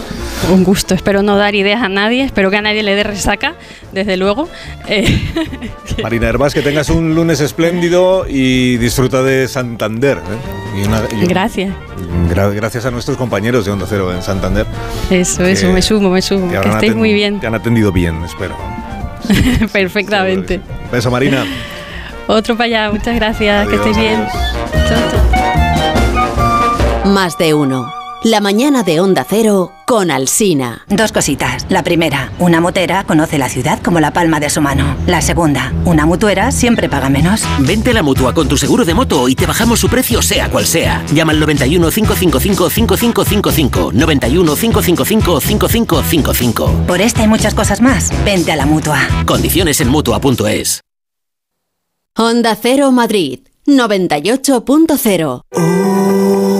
Un 0.52 0.62
gusto, 0.62 0.94
espero 0.94 1.22
no 1.22 1.36
dar 1.36 1.54
ideas 1.54 1.82
a 1.82 1.88
nadie, 1.88 2.22
espero 2.22 2.50
que 2.50 2.58
a 2.58 2.62
nadie 2.62 2.82
le 2.82 2.94
dé 2.94 3.02
resaca, 3.02 3.54
desde 3.92 4.18
luego. 4.18 4.46
Eh, 4.88 5.18
Marina 6.02 6.28
Herbás, 6.28 6.52
que 6.52 6.60
tengas 6.60 6.90
un 6.90 7.14
lunes 7.14 7.40
espléndido 7.40 8.26
y 8.28 8.76
disfruta 8.76 9.22
de 9.22 9.48
Santander. 9.48 10.18
¿eh? 10.18 10.80
Y 10.82 10.86
una- 10.86 11.02
y 11.10 11.14
un- 11.22 11.28
gracias, 11.28 11.72
gra- 12.30 12.52
gracias 12.54 12.84
a 12.84 12.90
nuestros 12.90 13.16
compañeros 13.16 13.64
de 13.64 13.72
Onda 13.72 13.86
Cero 13.88 14.12
en 14.14 14.20
Santander. 14.22 14.66
eso, 15.10 15.42
eso, 15.44 15.72
me 15.72 15.80
sumo, 15.80 16.10
me 16.10 16.20
sumo, 16.20 16.50
que 16.52 16.60
que 16.60 16.68
estéis 16.68 16.94
muy 16.94 17.14
bien, 17.14 17.40
Te 17.40 17.46
han 17.46 17.54
atendido 17.54 17.90
bien, 17.90 18.22
espero. 18.24 18.54
perfectamente. 19.72 20.60
Beso, 20.92 21.10
Marina. 21.10 21.44
Otro 22.26 22.54
para 22.56 22.66
allá, 22.66 22.90
muchas 22.92 23.14
gracias, 23.16 23.66
que 23.68 23.76
estéis 23.76 23.96
bien. 23.96 24.26
Chao, 24.88 25.00
chao. 25.10 25.22
Más 27.12 27.36
de 27.38 27.54
uno. 27.54 28.03
La 28.24 28.40
mañana 28.40 28.82
de 28.82 28.98
Onda 29.00 29.24
Cero 29.28 29.70
con 29.86 30.10
Alsina. 30.10 30.86
Dos 30.88 31.12
cositas. 31.12 31.66
La 31.68 31.82
primera, 31.82 32.32
una 32.38 32.58
motera 32.58 33.04
conoce 33.04 33.36
la 33.36 33.50
ciudad 33.50 33.82
como 33.82 34.00
la 34.00 34.14
palma 34.14 34.40
de 34.40 34.48
su 34.48 34.62
mano. 34.62 34.96
La 35.06 35.20
segunda, 35.20 35.74
una 35.84 36.06
mutuera 36.06 36.50
siempre 36.50 36.88
paga 36.88 37.10
menos. 37.10 37.42
Vente 37.58 37.90
a 37.90 37.92
la 37.92 38.02
mutua 38.02 38.32
con 38.32 38.48
tu 38.48 38.56
seguro 38.56 38.86
de 38.86 38.94
moto 38.94 39.28
y 39.28 39.34
te 39.34 39.44
bajamos 39.44 39.78
su 39.78 39.90
precio, 39.90 40.22
sea 40.22 40.48
cual 40.48 40.64
sea. 40.64 41.04
Llama 41.12 41.32
al 41.32 41.40
91 41.40 41.90
555 41.90 42.70
5555. 42.70 43.92
91 43.92 44.56
555 44.56 45.40
5555. 45.42 46.86
Por 46.86 47.02
esta 47.02 47.24
y 47.24 47.28
muchas 47.28 47.54
cosas 47.54 47.82
más, 47.82 48.10
vente 48.24 48.52
a 48.52 48.56
la 48.56 48.64
mutua. 48.64 49.06
Condiciones 49.26 49.82
en 49.82 49.88
mutua.es. 49.88 50.80
Onda 52.16 52.56
Cero 52.56 52.90
Madrid 52.90 53.40
98.0. 53.66 56.53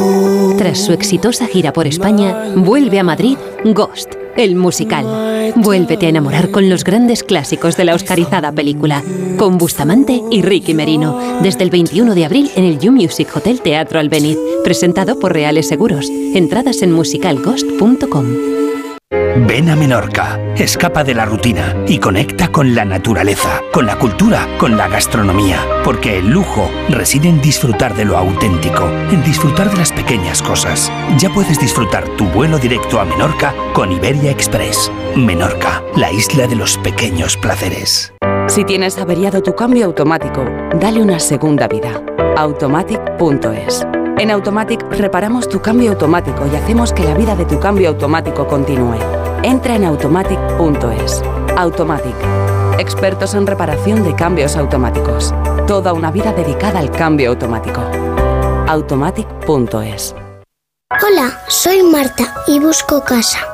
Tras 0.65 0.79
su 0.79 0.95
exitosa 0.95 1.47
gira 1.47 1.75
por 1.75 1.87
España, 1.87 2.55
vuelve 2.57 2.99
a 2.99 3.03
Madrid 3.05 3.37
Ghost, 3.67 4.15
el 4.35 4.57
musical. 4.57 5.53
Vuélvete 5.57 6.07
a 6.07 6.09
enamorar 6.09 6.51
con 6.51 6.71
los 6.71 6.85
grandes 6.85 7.23
clásicos 7.23 7.77
de 7.77 7.85
la 7.85 7.95
oscarizada 7.95 8.51
película, 8.51 9.03
con 9.37 9.59
Bustamante 9.59 10.23
y 10.31 10.41
Ricky 10.41 10.73
Merino, 10.73 11.21
desde 11.43 11.65
el 11.65 11.71
21 11.71 12.15
de 12.15 12.25
abril 12.25 12.51
en 12.57 12.65
el 12.65 12.79
You 12.79 12.93
Music 12.93 13.29
Hotel 13.37 13.61
Teatro 13.61 14.01
Albeniz, 14.01 14.39
presentado 14.65 15.19
por 15.19 15.35
Reales 15.35 15.69
Seguros. 15.69 16.09
Entradas 16.09 16.81
en 16.81 16.93
musicalghost.com. 16.93 18.54
Ven 19.37 19.69
a 19.69 19.77
Menorca, 19.77 20.39
escapa 20.57 21.03
de 21.03 21.15
la 21.15 21.25
rutina 21.25 21.75
y 21.89 21.99
conecta 21.99 22.53
con 22.53 22.75
la 22.75 22.85
naturaleza, 22.85 23.63
con 23.73 23.85
la 23.85 23.99
cultura, 23.99 24.47
con 24.59 24.77
la 24.77 24.89
gastronomía, 24.89 25.59
porque 25.85 26.19
el 26.19 26.31
lujo 26.31 26.71
reside 26.89 27.29
en 27.29 27.41
disfrutar 27.41 27.95
de 27.95 28.05
lo 28.05 28.17
auténtico, 28.17 28.89
en 29.11 29.25
disfrutar 29.25 29.71
de 29.71 29.77
las 29.77 29.91
pequeñas 29.91 30.41
cosas. 30.41 30.91
Ya 31.19 31.31
puedes 31.31 31.59
disfrutar 31.59 32.09
tu 32.17 32.27
vuelo 32.27 32.59
directo 32.59 33.01
a 33.01 33.05
Menorca 33.05 33.53
con 33.73 33.91
Iberia 33.91 34.31
Express. 34.31 34.91
Menorca, 35.17 35.83
la 35.97 36.13
isla 36.13 36.47
de 36.47 36.55
los 36.55 36.79
pequeños 36.79 37.37
placeres. 37.37 38.15
Si 38.47 38.65
tienes 38.65 38.99
averiado 38.99 39.43
tu 39.43 39.55
cambio 39.55 39.87
automático, 39.87 40.45
dale 40.79 41.03
una 41.03 41.19
segunda 41.19 41.67
vida. 41.67 42.01
Automatic.es. 42.37 43.85
En 44.19 44.31
Automatic 44.31 44.81
reparamos 44.91 45.49
tu 45.49 45.61
cambio 45.61 45.91
automático 45.91 46.47
y 46.47 46.55
hacemos 46.55 46.93
que 46.93 47.03
la 47.03 47.15
vida 47.15 47.35
de 47.35 47.45
tu 47.45 47.59
cambio 47.59 47.89
automático 47.89 48.47
continúe. 48.47 48.97
Entra 49.43 49.75
en 49.75 49.85
automatic.es. 49.85 51.23
Automatic. 51.57 52.15
Expertos 52.79 53.35
en 53.35 53.47
reparación 53.47 54.05
de 54.05 54.15
cambios 54.15 54.57
automáticos. 54.57 55.35
Toda 55.67 55.93
una 55.93 56.13
vida 56.13 56.33
dedicada 56.33 56.79
al 56.79 56.91
cambio 56.91 57.31
automático. 57.31 57.81
Automatic.es. 58.69 60.15
Hola, 60.91 61.43
soy 61.49 61.83
Marta 61.83 62.35
y 62.47 62.61
busco 62.61 63.03
casa. 63.03 63.54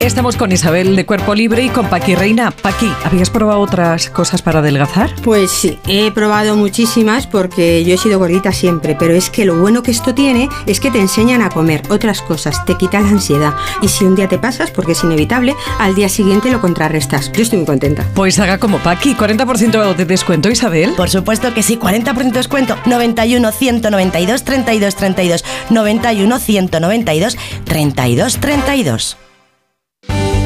Estamos 0.00 0.36
con 0.36 0.52
Isabel 0.52 0.94
de 0.94 1.04
Cuerpo 1.04 1.34
Libre 1.34 1.64
y 1.64 1.70
con 1.70 1.88
Paqui 1.88 2.14
Reina. 2.14 2.52
Paqui, 2.52 2.88
¿habías 3.04 3.30
probado 3.30 3.58
otras 3.58 4.10
cosas 4.10 4.42
para 4.42 4.60
adelgazar? 4.60 5.10
Pues 5.24 5.50
sí, 5.50 5.76
he 5.88 6.12
probado 6.12 6.54
muchísimas 6.54 7.26
porque 7.26 7.84
yo 7.84 7.94
he 7.94 7.98
sido 7.98 8.20
gordita 8.20 8.52
siempre, 8.52 8.94
pero 8.96 9.12
es 9.12 9.28
que 9.28 9.44
lo 9.44 9.58
bueno 9.58 9.82
que 9.82 9.90
esto 9.90 10.14
tiene 10.14 10.48
es 10.66 10.78
que 10.78 10.92
te 10.92 11.00
enseñan 11.00 11.42
a 11.42 11.50
comer 11.50 11.82
otras 11.90 12.22
cosas, 12.22 12.64
te 12.64 12.76
quita 12.76 13.00
la 13.00 13.08
ansiedad 13.08 13.54
y 13.82 13.88
si 13.88 14.04
un 14.04 14.14
día 14.14 14.28
te 14.28 14.38
pasas, 14.38 14.70
porque 14.70 14.92
es 14.92 15.02
inevitable, 15.02 15.56
al 15.80 15.96
día 15.96 16.08
siguiente 16.08 16.52
lo 16.52 16.60
contrarrestas. 16.60 17.32
Yo 17.32 17.42
estoy 17.42 17.58
muy 17.58 17.66
contenta. 17.66 18.06
Pues 18.14 18.38
haga 18.38 18.58
como 18.58 18.78
Paqui, 18.78 19.16
40% 19.16 19.96
de 19.96 20.04
descuento, 20.04 20.48
Isabel. 20.48 20.92
Por 20.96 21.10
supuesto 21.10 21.52
que 21.52 21.64
sí, 21.64 21.76
40% 21.76 22.14
de 22.14 22.30
descuento. 22.30 22.76
91 22.86 23.50
192 23.50 24.44
32 24.44 24.94
32. 24.94 25.44
91 25.70 26.38
192 26.38 27.36
32 27.64 28.38
32. 28.38 29.16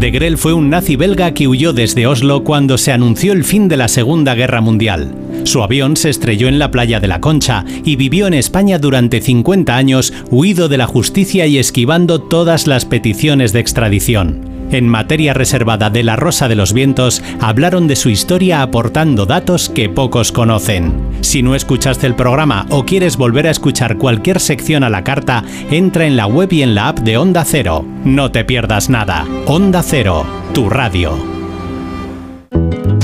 De 0.00 0.10
Grel 0.10 0.38
fue 0.38 0.54
un 0.54 0.70
nazi 0.70 0.96
belga 0.96 1.34
que 1.34 1.46
huyó 1.46 1.74
desde 1.74 2.06
Oslo 2.06 2.42
cuando 2.42 2.78
se 2.78 2.90
anunció 2.90 3.34
el 3.34 3.44
fin 3.44 3.68
de 3.68 3.76
la 3.76 3.86
Segunda 3.86 4.34
Guerra 4.34 4.62
Mundial. 4.62 5.14
Su 5.44 5.62
avión 5.62 5.94
se 5.94 6.08
estrelló 6.08 6.48
en 6.48 6.58
la 6.58 6.70
playa 6.70 7.00
de 7.00 7.06
la 7.06 7.20
Concha 7.20 7.66
y 7.84 7.96
vivió 7.96 8.26
en 8.26 8.32
España 8.32 8.78
durante 8.78 9.20
50 9.20 9.76
años, 9.76 10.14
huido 10.30 10.70
de 10.70 10.78
la 10.78 10.86
justicia 10.86 11.46
y 11.46 11.58
esquivando 11.58 12.18
todas 12.18 12.66
las 12.66 12.86
peticiones 12.86 13.52
de 13.52 13.60
extradición. 13.60 14.49
En 14.72 14.88
materia 14.88 15.34
reservada 15.34 15.90
de 15.90 16.02
La 16.02 16.16
Rosa 16.16 16.46
de 16.48 16.54
los 16.54 16.72
Vientos, 16.72 17.22
hablaron 17.40 17.88
de 17.88 17.96
su 17.96 18.08
historia 18.08 18.62
aportando 18.62 19.26
datos 19.26 19.68
que 19.68 19.88
pocos 19.88 20.30
conocen. 20.30 20.92
Si 21.22 21.42
no 21.42 21.54
escuchaste 21.54 22.06
el 22.06 22.14
programa 22.14 22.66
o 22.70 22.84
quieres 22.84 23.16
volver 23.16 23.46
a 23.46 23.50
escuchar 23.50 23.98
cualquier 23.98 24.38
sección 24.40 24.84
a 24.84 24.90
la 24.90 25.02
carta, 25.02 25.44
entra 25.70 26.06
en 26.06 26.16
la 26.16 26.26
web 26.26 26.52
y 26.52 26.62
en 26.62 26.74
la 26.74 26.88
app 26.88 27.00
de 27.00 27.16
Onda 27.16 27.44
Cero. 27.44 27.84
No 28.04 28.30
te 28.30 28.44
pierdas 28.44 28.88
nada. 28.88 29.26
Onda 29.46 29.82
Cero, 29.82 30.24
tu 30.54 30.70
radio. 30.70 31.39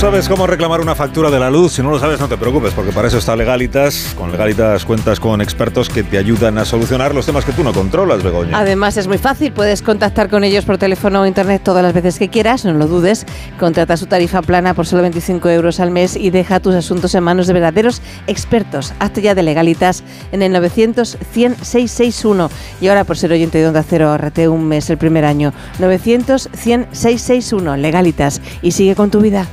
Sabes 0.00 0.30
cómo 0.30 0.46
reclamar 0.46 0.80
una 0.80 0.94
factura 0.94 1.30
de 1.30 1.38
la 1.38 1.50
luz. 1.50 1.74
Si 1.74 1.82
no 1.82 1.90
lo 1.90 1.98
sabes, 1.98 2.18
no 2.18 2.26
te 2.26 2.38
preocupes, 2.38 2.72
porque 2.72 2.90
para 2.90 3.08
eso 3.08 3.18
está 3.18 3.36
Legalitas. 3.36 4.14
Con 4.16 4.32
Legalitas 4.32 4.86
cuentas 4.86 5.20
con 5.20 5.42
expertos 5.42 5.90
que 5.90 6.02
te 6.02 6.16
ayudan 6.16 6.56
a 6.56 6.64
solucionar 6.64 7.14
los 7.14 7.26
temas 7.26 7.44
que 7.44 7.52
tú 7.52 7.62
no 7.62 7.74
controlas, 7.74 8.22
Begoña. 8.22 8.58
Además 8.58 8.96
es 8.96 9.06
muy 9.08 9.18
fácil, 9.18 9.52
puedes 9.52 9.82
contactar 9.82 10.30
con 10.30 10.42
ellos 10.42 10.64
por 10.64 10.78
teléfono 10.78 11.20
o 11.20 11.26
internet 11.26 11.60
todas 11.62 11.82
las 11.82 11.92
veces 11.92 12.18
que 12.18 12.30
quieras, 12.30 12.64
no 12.64 12.72
lo 12.72 12.86
dudes. 12.86 13.26
Contrata 13.58 13.98
su 13.98 14.06
tarifa 14.06 14.40
plana 14.40 14.72
por 14.72 14.86
solo 14.86 15.02
25 15.02 15.50
euros 15.50 15.80
al 15.80 15.90
mes 15.90 16.16
y 16.16 16.30
deja 16.30 16.60
tus 16.60 16.74
asuntos 16.74 17.14
en 17.14 17.22
manos 17.22 17.46
de 17.46 17.52
verdaderos 17.52 18.00
expertos. 18.26 18.94
Hazte 19.00 19.20
ya 19.20 19.34
de 19.34 19.42
legalitas 19.42 20.02
en 20.32 20.40
el 20.40 20.52
900 20.52 21.18
100 21.30 21.56
661 21.56 22.48
y 22.80 22.88
ahora 22.88 23.04
por 23.04 23.18
ser 23.18 23.32
oyente 23.32 23.58
de 23.58 23.66
Onda 23.66 23.84
Cero 23.86 24.08
ahorrate 24.08 24.48
un 24.48 24.66
mes 24.66 24.88
el 24.88 24.96
primer 24.96 25.26
año. 25.26 25.52
900 25.78 26.48
100 26.54 26.86
661 26.90 27.76
legalitas 27.76 28.40
y 28.62 28.70
sigue 28.70 28.94
con 28.94 29.10
tu 29.10 29.20
vida. 29.20 29.46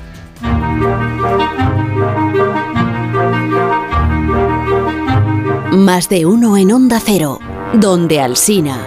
Más 5.72 6.10
de 6.10 6.26
uno 6.26 6.58
en 6.58 6.72
Onda 6.72 7.00
Cero, 7.04 7.40
donde 7.74 8.20
Alsina. 8.20 8.78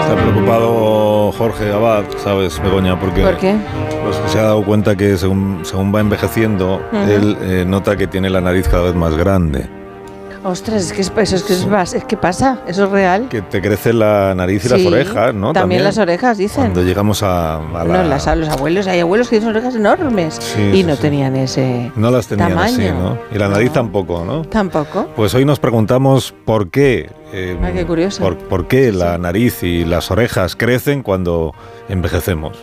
Está 0.00 0.16
preocupado 0.16 1.32
Jorge 1.32 1.72
Abad, 1.72 2.04
¿sabes, 2.22 2.60
Begoña? 2.62 2.98
Porque 2.98 3.22
¿Por 3.22 3.36
qué? 3.38 3.56
pues, 4.02 4.16
se 4.30 4.38
ha 4.38 4.42
dado 4.42 4.64
cuenta 4.64 4.96
que 4.96 5.16
según, 5.16 5.60
según 5.64 5.94
va 5.94 6.00
envejeciendo, 6.00 6.82
él 6.92 7.36
eh, 7.42 7.64
nota 7.66 7.96
que 7.96 8.06
tiene 8.06 8.30
la 8.30 8.40
nariz 8.40 8.68
cada 8.68 8.84
vez 8.84 8.94
más 8.94 9.16
grande. 9.16 9.81
Ostras, 10.44 10.82
es 10.86 10.92
que 10.92 11.00
es, 11.02 11.12
eso 11.16 11.36
es 11.36 11.42
que 11.44 11.52
es, 11.52 11.94
es 11.94 12.04
que 12.04 12.16
pasa, 12.16 12.58
eso 12.66 12.84
es 12.84 12.90
real. 12.90 13.28
Que 13.28 13.42
te 13.42 13.60
crece 13.62 13.92
la 13.92 14.34
nariz 14.34 14.64
y 14.64 14.68
las 14.68 14.84
orejas, 14.86 15.34
¿no? 15.34 15.52
También, 15.52 15.84
las 15.84 15.98
orejas, 15.98 16.36
dicen. 16.38 16.62
Cuando 16.64 16.82
llegamos 16.82 17.22
a, 17.22 17.56
a 17.56 17.84
la... 17.84 18.02
No, 18.02 18.02
las- 18.08 18.26
los 18.36 18.48
abuelos, 18.48 18.86
hay 18.88 19.00
abuelos 19.00 19.28
que 19.28 19.36
tienen 19.38 19.54
orejas 19.54 19.74
enormes 19.76 20.34
Sí, 20.40 20.60
y 20.62 20.72
sí, 20.78 20.84
no 20.84 20.96
tenían 20.96 21.36
ese 21.36 21.92
No 21.96 22.10
las 22.10 22.26
tenían 22.26 22.50
tamaño. 22.50 22.74
así, 22.74 22.88
¿no? 22.90 23.18
Y 23.32 23.38
la 23.38 23.48
nariz 23.48 23.72
tampoco, 23.72 24.24
¿no? 24.24 24.42
Tampoco. 24.42 25.06
Pues 25.14 25.32
hoy 25.34 25.44
nos 25.44 25.60
preguntamos 25.60 26.34
por 26.44 26.70
qué. 26.70 27.10
eh, 27.32 27.56
Ah, 27.62 27.70
qué 27.72 27.86
curioso. 27.86 28.22
Por, 28.22 28.36
por 28.36 28.66
qué 28.66 28.90
la 28.92 29.18
nariz 29.18 29.62
y 29.62 29.84
las 29.84 30.10
orejas 30.10 30.56
crecen 30.56 31.02
cuando 31.02 31.54
envejecemos. 31.88 32.58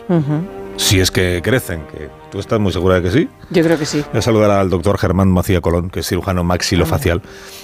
Si 0.76 1.00
es 1.00 1.10
que 1.10 1.40
crecen, 1.42 1.82
que 1.92 2.08
tú 2.30 2.38
estás 2.38 2.58
muy 2.60 2.72
segura 2.72 2.96
de 2.96 3.02
que 3.02 3.10
sí. 3.10 3.28
Yo 3.50 3.62
creo 3.62 3.78
que 3.78 3.86
sí. 3.86 4.02
Voy 4.10 4.18
a 4.18 4.22
saludar 4.22 4.50
al 4.50 4.70
doctor 4.70 4.98
Germán 4.98 5.30
Macía 5.30 5.60
Colón, 5.60 5.90
que 5.90 6.00
es 6.00 6.06
cirujano 6.08 6.44
maxilofacial 6.44 7.22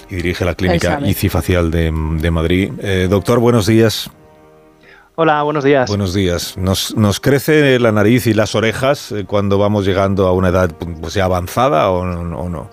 y 0.09 0.15
dirige 0.15 0.45
la 0.45 0.55
clínica 0.55 0.93
sabe. 0.93 1.09
ICI 1.09 1.29
Facial 1.29 1.71
de, 1.71 1.91
de 2.19 2.31
Madrid. 2.31 2.71
Eh, 2.79 3.07
doctor, 3.09 3.39
buenos 3.39 3.65
días. 3.67 4.09
Hola, 5.15 5.41
buenos 5.41 5.63
días. 5.63 5.89
Buenos 5.89 6.13
días. 6.13 6.57
¿Nos, 6.57 6.95
nos 6.95 7.19
crece 7.19 7.79
la 7.79 7.91
nariz 7.91 8.27
y 8.27 8.33
las 8.35 8.53
orejas 8.53 9.11
eh, 9.11 9.25
cuando 9.25 9.57
vamos 9.57 9.85
llegando 9.85 10.27
a 10.27 10.31
una 10.33 10.49
edad 10.49 10.69
pues, 11.01 11.15
ya 11.15 11.25
avanzada 11.25 11.89
o, 11.89 12.05
no- 12.05 12.37
o 12.39 12.49
no? 12.49 12.69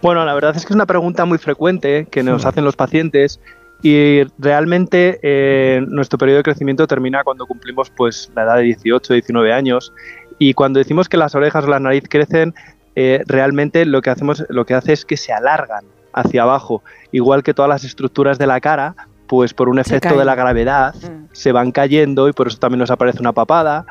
Bueno, 0.00 0.24
la 0.24 0.34
verdad 0.34 0.56
es 0.56 0.62
que 0.64 0.72
es 0.72 0.74
una 0.74 0.86
pregunta 0.86 1.24
muy 1.24 1.38
frecuente 1.38 2.06
que 2.10 2.22
nos 2.22 2.44
hacen 2.46 2.64
los 2.64 2.76
pacientes 2.76 3.40
y 3.82 4.22
realmente 4.38 5.18
eh, 5.22 5.82
nuestro 5.88 6.16
periodo 6.18 6.38
de 6.38 6.42
crecimiento 6.42 6.86
termina 6.86 7.22
cuando 7.22 7.46
cumplimos 7.46 7.90
pues 7.90 8.30
la 8.34 8.44
edad 8.44 8.56
de 8.56 8.62
18, 8.62 9.12
19 9.12 9.52
años 9.52 9.92
y 10.38 10.54
cuando 10.54 10.78
decimos 10.78 11.08
que 11.08 11.16
las 11.16 11.34
orejas 11.34 11.64
o 11.64 11.68
la 11.68 11.80
nariz 11.80 12.04
crecen, 12.08 12.54
eh, 12.96 13.22
realmente 13.26 13.84
lo 13.84 14.02
que 14.02 14.10
hacemos, 14.10 14.44
lo 14.48 14.64
que 14.66 14.74
hace 14.74 14.92
es 14.92 15.04
que 15.04 15.16
se 15.16 15.32
alargan 15.32 15.84
hacia 16.12 16.42
abajo, 16.42 16.82
igual 17.12 17.42
que 17.42 17.54
todas 17.54 17.68
las 17.68 17.84
estructuras 17.84 18.38
de 18.38 18.46
la 18.46 18.60
cara, 18.60 18.94
pues 19.26 19.54
por 19.54 19.68
un 19.68 19.78
efecto 19.78 20.16
de 20.16 20.24
la 20.24 20.34
gravedad 20.34 20.94
se 21.32 21.52
van 21.52 21.72
cayendo 21.72 22.28
y 22.28 22.32
por 22.32 22.48
eso 22.48 22.58
también 22.58 22.80
nos 22.80 22.90
aparece 22.90 23.20
una 23.20 23.32
papada. 23.32 23.86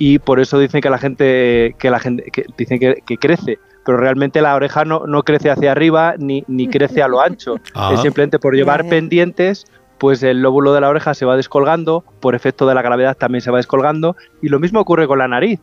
Y 0.00 0.20
por 0.20 0.38
eso 0.38 0.58
dicen 0.58 0.80
que 0.80 0.90
la 0.90 0.98
gente 0.98 1.74
que 1.78 1.90
la 1.90 1.98
gente 1.98 2.24
que 2.32 2.46
dicen 2.56 2.78
que, 2.78 3.02
que 3.04 3.16
crece. 3.16 3.58
Pero 3.84 3.98
realmente 3.98 4.40
la 4.40 4.54
oreja 4.54 4.84
no, 4.84 5.06
no 5.06 5.22
crece 5.24 5.50
hacia 5.50 5.72
arriba 5.72 6.14
ni, 6.18 6.44
ni 6.46 6.68
crece 6.68 7.02
a 7.02 7.08
lo 7.08 7.20
ancho. 7.20 7.56
Ah. 7.74 7.92
es 7.94 8.00
simplemente 8.00 8.38
por 8.38 8.54
llevar 8.54 8.88
pendientes 8.88 9.66
pues 9.98 10.22
el 10.22 10.42
lóbulo 10.42 10.72
de 10.72 10.80
la 10.80 10.88
oreja 10.88 11.12
se 11.14 11.24
va 11.24 11.36
descolgando 11.36 12.04
por 12.20 12.36
efecto 12.36 12.68
de 12.68 12.74
la 12.74 12.82
gravedad 12.82 13.16
también 13.16 13.42
se 13.42 13.50
va 13.50 13.56
descolgando. 13.56 14.16
Y 14.40 14.48
lo 14.48 14.60
mismo 14.60 14.80
ocurre 14.80 15.06
con 15.08 15.18
la 15.18 15.28
nariz 15.28 15.60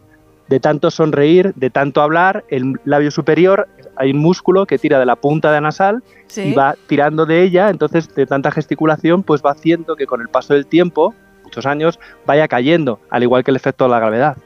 de 0.47 0.59
tanto 0.59 0.91
sonreír, 0.91 1.53
de 1.55 1.69
tanto 1.69 2.01
hablar, 2.01 2.43
el 2.49 2.79
labio 2.85 3.11
superior 3.11 3.67
hay 3.97 4.11
un 4.11 4.17
músculo 4.19 4.65
que 4.65 4.77
tira 4.77 4.99
de 4.99 5.05
la 5.05 5.15
punta 5.15 5.51
de 5.51 5.61
nasal 5.61 6.03
Sí. 6.27 6.41
y 6.41 6.53
va 6.53 6.75
tirando 6.87 7.25
de 7.25 7.43
ella, 7.43 7.69
entonces 7.69 8.13
de 8.13 8.25
tanta 8.25 8.51
gesticulación 8.51 9.23
pues 9.23 9.41
va 9.45 9.51
haciendo 9.51 9.95
que 9.95 10.05
con 10.05 10.21
el 10.21 10.27
paso 10.29 10.53
del 10.53 10.65
tiempo, 10.65 11.13
muchos 11.43 11.65
años, 11.65 11.99
vaya 12.25 12.47
cayendo, 12.47 12.99
al 13.09 13.23
igual 13.23 13.43
que 13.43 13.51
el 13.51 13.57
efecto 13.57 13.85
de 13.85 13.91
la 13.91 13.99
gravedad. 13.99 14.37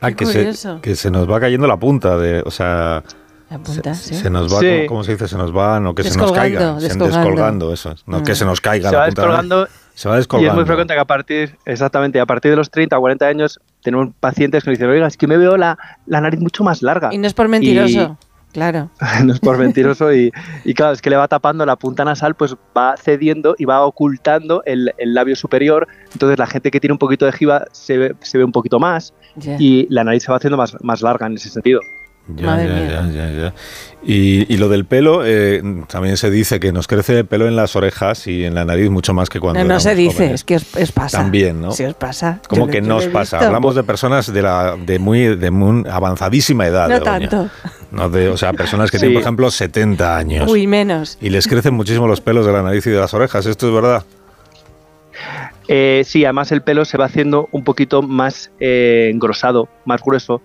Ah, 0.00 0.08
Qué 0.10 0.16
que 0.16 0.26
se, 0.26 0.80
que 0.82 0.94
se 0.96 1.10
nos 1.10 1.30
va 1.30 1.38
cayendo 1.40 1.66
la 1.66 1.76
punta 1.76 2.16
de, 2.18 2.42
o 2.44 2.50
sea, 2.50 3.02
La 3.50 3.58
punta, 3.58 3.94
sí. 3.94 4.14
se 4.14 4.30
nos 4.30 4.52
va, 4.52 4.60
Sí. 4.60 4.66
¿cómo, 4.78 4.86
cómo 4.88 5.04
se 5.04 5.12
dice? 5.12 5.28
Se 5.28 5.36
nos 5.36 5.54
va, 5.56 5.78
no 5.80 5.94
que 5.94 6.02
se 6.02 6.08
nos 6.10 6.16
Descolgando, 6.32 6.58
caiga, 6.58 6.80
se- 6.80 6.86
descolgando. 6.88 7.16
descolgando, 7.30 7.72
eso, 7.72 7.90
es. 7.92 8.02
no 8.06 8.20
Mm. 8.20 8.22
que 8.24 8.34
se 8.34 8.44
nos 8.44 8.60
caiga 8.60 8.88
se 8.90 8.94
la 8.94 9.00
va 9.00 9.06
punta. 9.06 9.22
descolgando 9.22 9.68
Se 9.94 10.08
va 10.08 10.14
y 10.14 10.18
es 10.18 10.20
descolgando. 10.22 10.54
muy 10.54 10.64
frecuente 10.64 10.94
que 10.94 11.00
a 11.00 11.04
partir, 11.04 11.56
exactamente, 11.64 12.20
a 12.20 12.26
partir 12.26 12.50
de 12.50 12.56
los 12.56 12.70
30 12.70 12.96
o 12.98 13.00
40 13.00 13.26
años 13.26 13.60
tenemos 13.86 14.08
pacientes 14.18 14.64
que 14.64 14.70
nos 14.70 14.78
dicen, 14.80 14.90
oiga, 14.90 15.06
es 15.06 15.16
que 15.16 15.28
me 15.28 15.36
veo 15.36 15.56
la, 15.56 15.78
la 16.06 16.20
nariz 16.20 16.40
mucho 16.40 16.64
más 16.64 16.82
larga. 16.82 17.10
Y 17.12 17.18
no 17.18 17.28
es 17.28 17.34
por 17.34 17.46
mentiroso, 17.46 18.18
claro. 18.52 18.90
no 19.24 19.32
es 19.32 19.38
por 19.38 19.58
mentiroso 19.58 20.12
y, 20.12 20.32
y 20.64 20.74
claro, 20.74 20.92
es 20.92 21.00
que 21.00 21.08
le 21.08 21.14
va 21.14 21.28
tapando 21.28 21.64
la 21.64 21.76
punta 21.76 22.04
nasal, 22.04 22.34
pues 22.34 22.56
va 22.76 22.96
cediendo 22.96 23.54
y 23.56 23.64
va 23.64 23.86
ocultando 23.86 24.64
el, 24.66 24.92
el 24.98 25.14
labio 25.14 25.36
superior. 25.36 25.86
Entonces 26.12 26.36
la 26.36 26.48
gente 26.48 26.72
que 26.72 26.80
tiene 26.80 26.94
un 26.94 26.98
poquito 26.98 27.26
de 27.26 27.32
jiba 27.32 27.66
se 27.70 27.96
ve, 27.96 28.16
se 28.22 28.38
ve 28.38 28.44
un 28.44 28.50
poquito 28.50 28.80
más 28.80 29.14
y 29.60 29.86
la 29.88 30.02
nariz 30.02 30.24
se 30.24 30.32
va 30.32 30.38
haciendo 30.38 30.56
más, 30.56 30.76
más 30.82 31.00
larga 31.02 31.28
en 31.28 31.34
ese 31.34 31.48
sentido. 31.48 31.80
Ya, 32.34 32.46
Madre 32.46 32.66
ya, 32.68 32.74
mía. 32.74 32.88
ya, 32.88 33.08
ya, 33.08 33.30
ya. 33.30 33.54
Y, 34.08 34.52
y 34.54 34.56
lo 34.58 34.68
del 34.68 34.84
pelo, 34.84 35.22
eh, 35.24 35.60
también 35.88 36.16
se 36.16 36.30
dice 36.30 36.60
que 36.60 36.70
nos 36.70 36.86
crece 36.86 37.18
el 37.18 37.26
pelo 37.26 37.48
en 37.48 37.56
las 37.56 37.74
orejas 37.74 38.28
y 38.28 38.44
en 38.44 38.54
la 38.54 38.64
nariz 38.64 38.88
mucho 38.88 39.12
más 39.14 39.28
que 39.28 39.40
cuando 39.40 39.58
No, 39.64 39.66
no 39.74 39.80
se 39.80 39.96
dice, 39.96 40.14
jóvenes. 40.18 40.34
es 40.34 40.44
que 40.44 40.56
os, 40.56 40.76
os 40.76 40.92
pasa. 40.92 41.18
También, 41.18 41.60
¿no? 41.60 41.72
Sí, 41.72 41.82
os 41.82 41.94
pasa. 41.94 42.40
Como 42.48 42.68
que 42.68 42.80
nos 42.80 43.06
pasa. 43.08 43.40
Hablamos 43.40 43.74
de 43.74 43.82
personas 43.82 44.32
de 44.32 44.42
la 44.42 44.76
de 44.76 45.00
muy 45.00 45.34
de 45.34 45.50
muy 45.50 45.82
avanzadísima 45.90 46.68
edad. 46.68 46.88
No 46.88 47.00
tanto. 47.00 47.48
No 47.90 48.08
de, 48.08 48.28
o 48.28 48.36
sea, 48.36 48.52
personas 48.52 48.92
que 48.92 48.98
Sí. 48.98 49.02
tienen, 49.02 49.14
por 49.14 49.22
ejemplo, 49.22 49.50
70 49.50 50.16
años. 50.16 50.48
Uy, 50.48 50.68
menos. 50.68 51.18
Y 51.20 51.30
les 51.30 51.48
crecen 51.48 51.74
muchísimo 51.74 52.06
los 52.06 52.20
pelos 52.20 52.46
de 52.46 52.52
la 52.52 52.62
nariz 52.62 52.86
y 52.86 52.90
de 52.90 53.00
las 53.00 53.12
orejas. 53.12 53.44
¿Esto 53.46 53.66
es 53.66 53.74
verdad? 53.74 54.04
Eh, 55.68 56.02
sí, 56.06 56.24
además 56.24 56.52
el 56.52 56.62
pelo 56.62 56.84
se 56.84 56.96
va 56.96 57.06
haciendo 57.06 57.48
un 57.50 57.64
poquito 57.64 58.02
más 58.02 58.52
eh, 58.60 59.10
engrosado, 59.12 59.68
más 59.84 60.00
grueso 60.00 60.42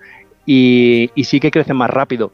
y, 0.47 1.11
y 1.13 1.25
sí 1.25 1.39
que 1.39 1.51
crece 1.51 1.73
más 1.75 1.89
rápido. 1.91 2.31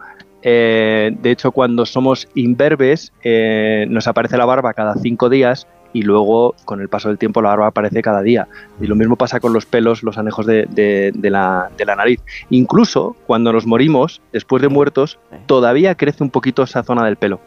Eh, 0.49 1.11
de 1.21 1.31
hecho, 1.31 1.51
cuando 1.51 1.85
somos 1.85 2.29
imberbes, 2.33 3.11
eh, 3.21 3.85
nos 3.89 4.07
aparece 4.07 4.37
la 4.37 4.45
barba 4.45 4.73
cada 4.73 4.95
cinco 4.95 5.27
días 5.29 5.67
y 5.91 6.03
luego, 6.03 6.55
con 6.63 6.79
el 6.79 6.87
paso 6.87 7.09
del 7.09 7.17
tiempo, 7.17 7.41
la 7.41 7.49
barba 7.49 7.67
aparece 7.67 8.01
cada 8.01 8.21
día. 8.21 8.47
Y 8.79 8.87
lo 8.87 8.95
mismo 8.95 9.17
pasa 9.17 9.41
con 9.41 9.51
los 9.51 9.65
pelos, 9.65 10.03
los 10.03 10.17
anejos 10.17 10.45
de, 10.45 10.65
de- 10.69 11.11
de 11.13 11.29
la, 11.29 11.69
de 11.77 11.83
la 11.83 11.95
nariz. 11.97 12.21
Incluso 12.49 13.17
cuando 13.25 13.51
nos 13.51 13.65
morimos, 13.65 14.21
después 14.31 14.61
de 14.61 14.69
muertos, 14.69 15.19
todavía 15.47 15.95
crece 15.95 16.23
un 16.23 16.29
poquito 16.29 16.63
esa 16.63 16.81
zona 16.83 17.03
del 17.05 17.17
pelo, 17.17 17.41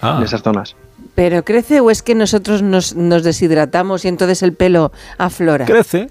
Ah. 0.00 0.16
en 0.18 0.24
esas 0.24 0.42
zonas. 0.42 0.76
¿Pero 1.14 1.44
crece 1.44 1.80
o 1.80 1.90
es 1.90 2.02
que 2.02 2.14
nosotros 2.14 2.62
nos, 2.62 2.94
nos 2.96 3.22
deshidratamos 3.22 4.04
y 4.04 4.08
entonces 4.08 4.42
el 4.42 4.54
pelo 4.54 4.92
aflora? 5.18 5.66
Crece. 5.66 6.08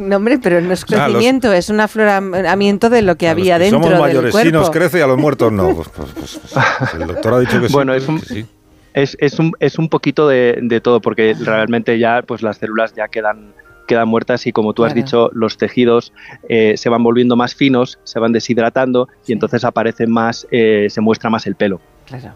No, 0.00 0.16
hombre, 0.16 0.38
pero 0.42 0.60
no 0.60 0.72
es 0.72 0.82
Ah, 0.82 0.86
los- 0.88 1.00
crecimiento, 1.04 1.52
es 1.52 1.68
un 1.68 1.80
afloramiento 1.80 2.88
de 2.90 3.02
lo 3.02 3.16
que 3.16 3.28
A 3.28 3.32
los 3.34 3.40
había 3.40 3.58
que 3.58 3.64
dentro 3.64 3.78
Somos 3.80 3.90
del 3.90 4.00
mayores, 4.00 4.32
cuerpo. 4.32 4.46
sí 4.48 4.52
nos 4.52 4.70
crece 4.70 4.98
y 4.98 5.00
a 5.02 5.06
los 5.06 5.18
muertos 5.18 5.52
no. 5.52 5.74
Pues, 5.74 5.88
pues, 5.90 6.10
pues, 6.12 6.40
pues, 6.78 6.94
el 6.94 7.06
doctor 7.06 7.34
ha 7.34 7.38
dicho 7.40 7.60
que 7.60 7.66
sí. 7.68 7.72
Bueno, 7.72 7.92
pues 7.92 8.02
es 8.04 8.08
un- 8.08 8.20
que 8.20 8.26
sí. 8.26 8.46
Es, 8.94 9.16
es 9.20 9.38
un, 9.38 9.52
es 9.60 9.78
un 9.78 9.88
poquito 9.88 10.26
de, 10.26 10.58
de 10.62 10.80
todo, 10.80 11.00
porque 11.00 11.36
realmente 11.38 11.98
ya 11.98 12.22
pues 12.26 12.42
las 12.42 12.56
células 12.58 12.92
ya 12.94 13.06
quedan, 13.06 13.52
quedan 13.86 14.08
muertas 14.08 14.46
y 14.48 14.52
como 14.52 14.72
tú 14.72 14.84
has 14.84 14.94
Claro. 14.94 15.04
dicho, 15.06 15.30
los 15.32 15.56
tejidos 15.58 16.12
eh, 16.48 16.74
se 16.76 16.88
van 16.88 17.02
volviendo 17.02 17.36
más 17.36 17.54
finos, 17.54 17.98
se 18.02 18.18
van 18.18 18.32
deshidratando 18.32 19.08
y 19.26 19.32
entonces 19.32 19.64
aparece 19.64 20.06
más, 20.08 20.46
eh, 20.50 20.88
se 20.90 21.00
muestra 21.00 21.30
más 21.30 21.46
el 21.46 21.54
pelo. 21.54 21.80
Claro. 22.06 22.34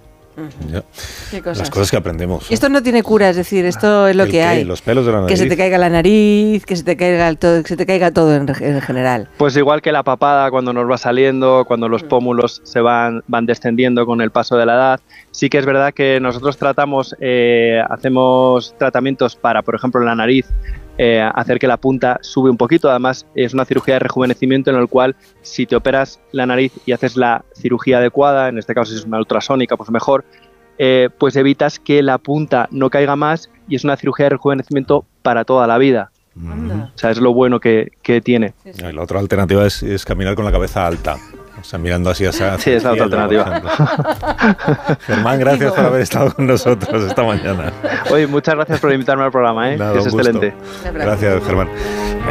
Ya. 0.70 0.82
Qué 1.30 1.40
cosas. 1.40 1.58
Las 1.58 1.70
cosas 1.70 1.90
que 1.90 1.96
aprendemos. 1.96 2.50
Y 2.50 2.54
esto 2.54 2.68
no 2.68 2.82
tiene 2.82 3.02
cura, 3.02 3.30
es 3.30 3.36
decir, 3.36 3.64
esto 3.64 4.08
es 4.08 4.16
lo 4.16 4.24
¿El 4.24 4.30
que 4.30 4.38
qué? 4.38 4.42
hay. 4.42 4.64
Los 4.64 4.82
pelos 4.82 5.06
de 5.06 5.12
la 5.12 5.26
Que 5.26 5.36
se 5.36 5.46
te 5.46 5.56
caiga 5.56 5.78
la 5.78 5.90
nariz, 5.90 6.64
que 6.66 6.74
se 6.76 6.82
te 6.82 6.96
caiga 6.96 7.28
el 7.28 7.38
todo, 7.38 7.62
que 7.62 7.68
se 7.68 7.76
te 7.76 7.86
caiga 7.86 8.10
todo 8.10 8.34
en, 8.34 8.48
en 8.48 8.80
general. 8.80 9.28
Pues 9.38 9.56
igual 9.56 9.80
que 9.80 9.92
la 9.92 10.02
papada 10.02 10.50
cuando 10.50 10.72
nos 10.72 10.90
va 10.90 10.98
saliendo, 10.98 11.64
cuando 11.66 11.88
los 11.88 12.02
pómulos 12.02 12.60
se 12.64 12.80
van, 12.80 13.22
van 13.28 13.46
descendiendo 13.46 14.06
con 14.06 14.20
el 14.20 14.30
paso 14.30 14.56
de 14.56 14.66
la 14.66 14.74
edad, 14.74 15.00
sí 15.30 15.48
que 15.48 15.58
es 15.58 15.66
verdad 15.66 15.94
que 15.94 16.18
nosotros 16.20 16.56
tratamos, 16.56 17.14
eh, 17.20 17.80
hacemos 17.88 18.74
tratamientos 18.78 19.36
para, 19.36 19.62
por 19.62 19.74
ejemplo, 19.74 20.00
la 20.00 20.14
nariz, 20.14 20.46
eh, 20.98 21.20
hacer 21.34 21.58
que 21.58 21.66
la 21.66 21.76
punta 21.76 22.18
sube 22.22 22.50
un 22.50 22.56
poquito. 22.56 22.88
Además, 22.90 23.26
es 23.34 23.54
una 23.54 23.64
cirugía 23.64 23.94
de 23.94 24.00
rejuvenecimiento 24.00 24.70
en 24.70 24.76
el 24.76 24.88
cual 24.88 25.16
si 25.42 25.66
te 25.66 25.76
operas 25.76 26.20
la 26.32 26.46
nariz 26.46 26.72
y 26.86 26.92
haces 26.92 27.16
la 27.16 27.44
cirugía 27.54 27.98
adecuada, 27.98 28.48
en 28.48 28.58
este 28.58 28.74
caso 28.74 28.92
si 28.92 28.98
es 28.98 29.04
una 29.04 29.18
ultrasónica, 29.18 29.76
pues 29.76 29.90
mejor, 29.90 30.24
eh, 30.78 31.08
pues 31.18 31.36
evitas 31.36 31.78
que 31.78 32.02
la 32.02 32.18
punta 32.18 32.68
no 32.70 32.90
caiga 32.90 33.16
más 33.16 33.50
y 33.68 33.76
es 33.76 33.84
una 33.84 33.96
cirugía 33.96 34.26
de 34.26 34.30
rejuvenecimiento 34.30 35.04
para 35.22 35.44
toda 35.44 35.66
la 35.66 35.78
vida. 35.78 36.10
O 36.36 36.98
sea, 36.98 37.10
es 37.10 37.18
lo 37.18 37.32
bueno 37.32 37.60
que, 37.60 37.92
que 38.02 38.20
tiene. 38.20 38.54
La 38.92 39.02
otra 39.02 39.20
alternativa 39.20 39.64
es, 39.66 39.84
es 39.84 40.04
caminar 40.04 40.34
con 40.34 40.44
la 40.44 40.50
cabeza 40.50 40.84
alta. 40.84 41.16
O 41.60 41.64
sea, 41.64 41.78
mirando 41.78 42.10
así 42.10 42.26
hacia 42.26 42.58
Sí, 42.58 42.72
esa 42.72 42.92
es 42.92 42.98
la 42.98 43.04
otra 43.04 43.24
ejemplo. 43.24 43.70
Germán, 45.06 45.38
gracias 45.38 45.72
por 45.72 45.84
haber 45.84 46.00
estado 46.02 46.34
con 46.34 46.46
nosotros 46.46 47.04
esta 47.04 47.22
mañana. 47.22 47.72
Oye, 48.10 48.26
muchas 48.26 48.54
gracias 48.54 48.80
por 48.80 48.92
invitarme 48.92 49.24
al 49.24 49.30
programa, 49.30 49.72
¿eh? 49.72 49.76
Nada, 49.76 49.92
que 49.92 49.98
es 50.00 50.06
excelente. 50.06 50.54
Gracias, 50.92 51.44
Germán. 51.44 51.68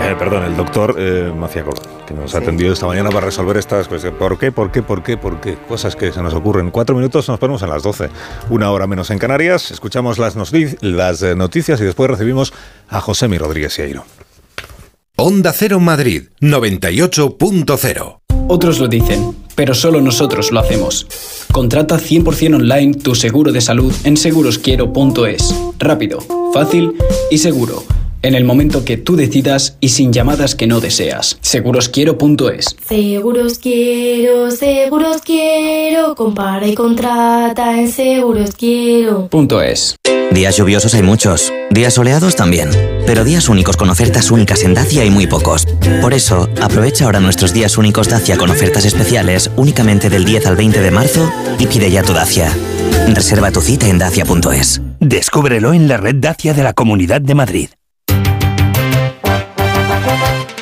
Eh, 0.01 0.15
perdón, 0.17 0.43
el 0.43 0.57
doctor 0.57 0.95
eh, 0.97 1.31
Maciacolo, 1.35 1.79
que 2.05 2.13
nos 2.13 2.33
ha 2.35 2.39
atendido 2.39 2.73
esta 2.73 2.87
mañana 2.87 3.09
para 3.09 3.27
resolver 3.27 3.57
estas 3.57 3.87
cuestiones. 3.87 4.19
¿Por 4.19 4.37
qué? 4.37 4.51
¿Por 4.51 4.71
qué? 4.71 4.81
¿Por 4.81 5.03
qué? 5.03 5.17
¿Por 5.17 5.39
qué? 5.39 5.55
Cosas 5.67 5.95
que 5.95 6.11
se 6.11 6.21
nos 6.21 6.33
ocurren. 6.33 6.71
Cuatro 6.71 6.95
minutos 6.95 7.29
nos 7.29 7.39
ponemos 7.39 7.61
a 7.63 7.67
las 7.67 7.83
12. 7.83 8.09
Una 8.49 8.71
hora 8.71 8.87
menos 8.87 9.11
en 9.11 9.19
Canarias. 9.19 9.71
Escuchamos 9.71 10.17
las, 10.17 10.35
eh, 10.35 11.35
noticias 11.35 11.79
y 11.79 11.85
después 11.85 12.09
recibimos 12.09 12.53
a 12.89 12.99
Josemi 13.01 13.37
Rodríguez 13.37 13.73
Sieiro. 13.73 14.03
Onda 15.15 15.53
Cero 15.53 15.79
Madrid 15.79 16.23
98.0. 16.41 18.19
Otros 18.47 18.79
lo 18.79 18.87
dicen, 18.87 19.35
pero 19.53 19.75
solo 19.75 20.01
nosotros 20.01 20.51
lo 20.51 20.59
hacemos. 20.59 21.05
Contrata 21.51 21.99
100% 21.99 22.55
online 22.55 22.95
tu 22.95 23.13
seguro 23.13 23.51
de 23.51 23.61
salud 23.61 23.93
en 24.05 24.17
segurosquiero.es. 24.17 25.53
Rápido, 25.77 26.17
fácil 26.51 26.95
y 27.29 27.37
seguro. 27.37 27.83
En 28.23 28.33
el 28.33 28.43
momento 28.43 28.85
que 28.85 28.97
tú 28.97 29.15
decidas 29.15 29.77
y 29.79 29.89
sin 29.89 30.11
llamadas 30.13 30.55
que 30.55 30.65
no 30.65 30.79
deseas. 30.79 31.37
Segurosquiero.es. 31.41 32.75
Seguros 32.87 33.59
quiero, 33.59 34.49
seguros 34.49 35.21
quiero, 35.21 36.15
compara 36.15 36.67
y 36.67 36.73
contrata 36.73 37.79
en 37.79 37.91
seguros 37.91 38.55
quiero. 38.57 39.27
Punto 39.27 39.61
es. 39.61 39.95
Días 40.31 40.57
lluviosos 40.57 40.95
hay 40.95 41.03
muchos, 41.03 41.53
días 41.73 41.93
soleados 41.93 42.35
también, 42.35 42.69
pero 43.05 43.23
días 43.23 43.49
únicos 43.49 43.77
con 43.77 43.89
ofertas 43.89 44.31
únicas 44.31 44.63
en 44.63 44.73
Dacia 44.73 45.01
hay 45.01 45.09
muy 45.09 45.27
pocos. 45.27 45.65
Por 46.01 46.13
eso, 46.13 46.49
aprovecha 46.61 47.05
ahora 47.05 47.19
nuestros 47.19 47.53
días 47.53 47.77
únicos 47.77 48.09
Dacia 48.09 48.37
con 48.37 48.49
ofertas 48.49 48.85
especiales 48.85 49.49
únicamente 49.55 50.09
del 50.09 50.25
10 50.25 50.47
al 50.47 50.55
20 50.55 50.81
de 50.81 50.91
marzo 50.91 51.31
y 51.59 51.67
pide 51.67 51.89
ya 51.89 52.03
tu 52.03 52.13
Dacia. 52.13 52.51
Reserva 53.13 53.51
tu 53.51 53.61
cita 53.61 53.87
en 53.87 53.97
dacia.es. 53.97 54.81
Descúbrelo 54.99 55.73
en 55.73 55.87
la 55.87 55.97
red 55.97 56.15
Dacia 56.15 56.53
de 56.53 56.63
la 56.63 56.73
Comunidad 56.73 57.21
de 57.21 57.35
Madrid. 57.35 57.69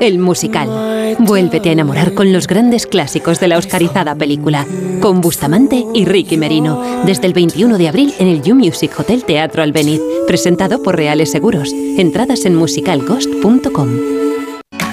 el 0.00 0.18
musical. 0.18 1.16
Vuélvete 1.18 1.68
a 1.68 1.72
enamorar 1.72 2.14
con 2.14 2.32
los 2.32 2.46
grandes 2.46 2.86
clásicos 2.86 3.40
de 3.40 3.48
la 3.48 3.58
oscarizada 3.58 4.14
película, 4.14 4.66
con 5.00 5.20
Bustamante 5.20 5.84
y 5.94 6.04
Ricky 6.04 6.36
Merino, 6.36 6.82
desde 7.04 7.26
el 7.26 7.32
21 7.32 7.78
de 7.78 7.88
abril 7.88 8.14
en 8.18 8.28
el 8.28 8.42
You 8.42 8.54
Music 8.54 8.98
Hotel 8.98 9.24
Teatro 9.24 9.62
Albeniz, 9.62 10.00
presentado 10.26 10.82
por 10.82 10.96
Reales 10.96 11.30
Seguros. 11.30 11.72
Entradas 11.72 12.44
en 12.44 12.54
musicalghost.com. 12.56 14.19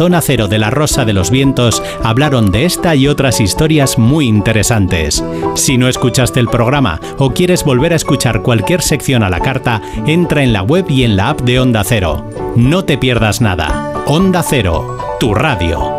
Zona 0.00 0.22
Cero 0.22 0.48
de 0.48 0.58
la 0.58 0.70
Rosa 0.70 1.04
de 1.04 1.12
los 1.12 1.30
Vientos 1.30 1.82
hablaron 2.02 2.50
de 2.50 2.64
esta 2.64 2.94
y 2.94 3.06
otras 3.06 3.38
historias 3.38 3.98
muy 3.98 4.28
interesantes. 4.28 5.22
Si 5.56 5.76
no 5.76 5.88
escuchaste 5.88 6.40
el 6.40 6.48
programa 6.48 6.98
o 7.18 7.34
quieres 7.34 7.64
volver 7.64 7.92
a 7.92 7.96
escuchar 7.96 8.40
cualquier 8.40 8.80
sección 8.80 9.22
a 9.22 9.28
la 9.28 9.40
carta, 9.40 9.82
entra 10.06 10.42
en 10.42 10.54
la 10.54 10.62
web 10.62 10.86
y 10.88 11.04
en 11.04 11.18
la 11.18 11.28
app 11.28 11.42
de 11.42 11.60
Onda 11.60 11.84
Cero. 11.84 12.30
No 12.56 12.86
te 12.86 12.96
pierdas 12.96 13.42
nada. 13.42 13.92
Onda 14.06 14.42
Cero, 14.42 15.18
tu 15.20 15.34
radio. 15.34 15.92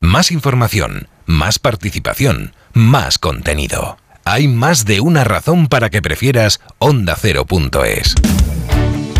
Más 0.00 0.32
información, 0.32 1.06
más 1.24 1.60
participación, 1.60 2.52
más 2.72 3.16
contenido. 3.16 3.96
Hay 4.24 4.48
más 4.48 4.86
de 4.86 4.98
una 4.98 5.22
razón 5.22 5.68
para 5.68 5.88
que 5.88 6.02
prefieras 6.02 6.60
ondacero.es. 6.80 8.16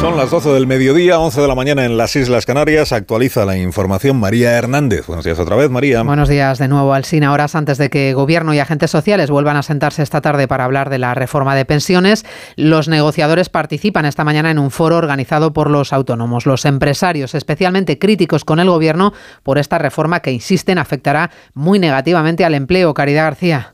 Son 0.00 0.16
las 0.16 0.30
12 0.30 0.50
del 0.50 0.66
mediodía, 0.66 1.18
11 1.18 1.40
de 1.40 1.48
la 1.48 1.54
mañana 1.54 1.84
en 1.86 1.96
las 1.96 2.14
Islas 2.16 2.44
Canarias. 2.44 2.92
Actualiza 2.92 3.46
la 3.46 3.56
información 3.56 4.20
María 4.20 4.52
Hernández. 4.52 5.06
Buenos 5.06 5.24
días 5.24 5.38
otra 5.38 5.56
vez, 5.56 5.70
María. 5.70 6.02
Buenos 6.02 6.28
días 6.28 6.58
de 6.58 6.68
nuevo, 6.68 6.92
Alsina. 6.92 7.32
Horas 7.32 7.54
antes 7.54 7.78
de 7.78 7.88
que 7.88 8.12
gobierno 8.12 8.52
y 8.52 8.58
agentes 8.58 8.90
sociales 8.90 9.30
vuelvan 9.30 9.56
a 9.56 9.62
sentarse 9.62 10.02
esta 10.02 10.20
tarde 10.20 10.46
para 10.48 10.64
hablar 10.64 10.90
de 10.90 10.98
la 10.98 11.14
reforma 11.14 11.56
de 11.56 11.64
pensiones, 11.64 12.26
los 12.56 12.88
negociadores 12.88 13.48
participan 13.48 14.04
esta 14.04 14.22
mañana 14.22 14.50
en 14.50 14.58
un 14.58 14.70
foro 14.70 14.96
organizado 14.96 15.54
por 15.54 15.70
los 15.70 15.94
autónomos. 15.94 16.44
Los 16.44 16.66
empresarios, 16.66 17.34
especialmente 17.34 17.98
críticos 17.98 18.44
con 18.44 18.60
el 18.60 18.68
gobierno 18.68 19.14
por 19.42 19.56
esta 19.58 19.78
reforma 19.78 20.20
que, 20.20 20.30
insisten, 20.30 20.76
afectará 20.76 21.30
muy 21.54 21.78
negativamente 21.78 22.44
al 22.44 22.54
empleo. 22.54 22.92
Caridad 22.92 23.24
García. 23.24 23.72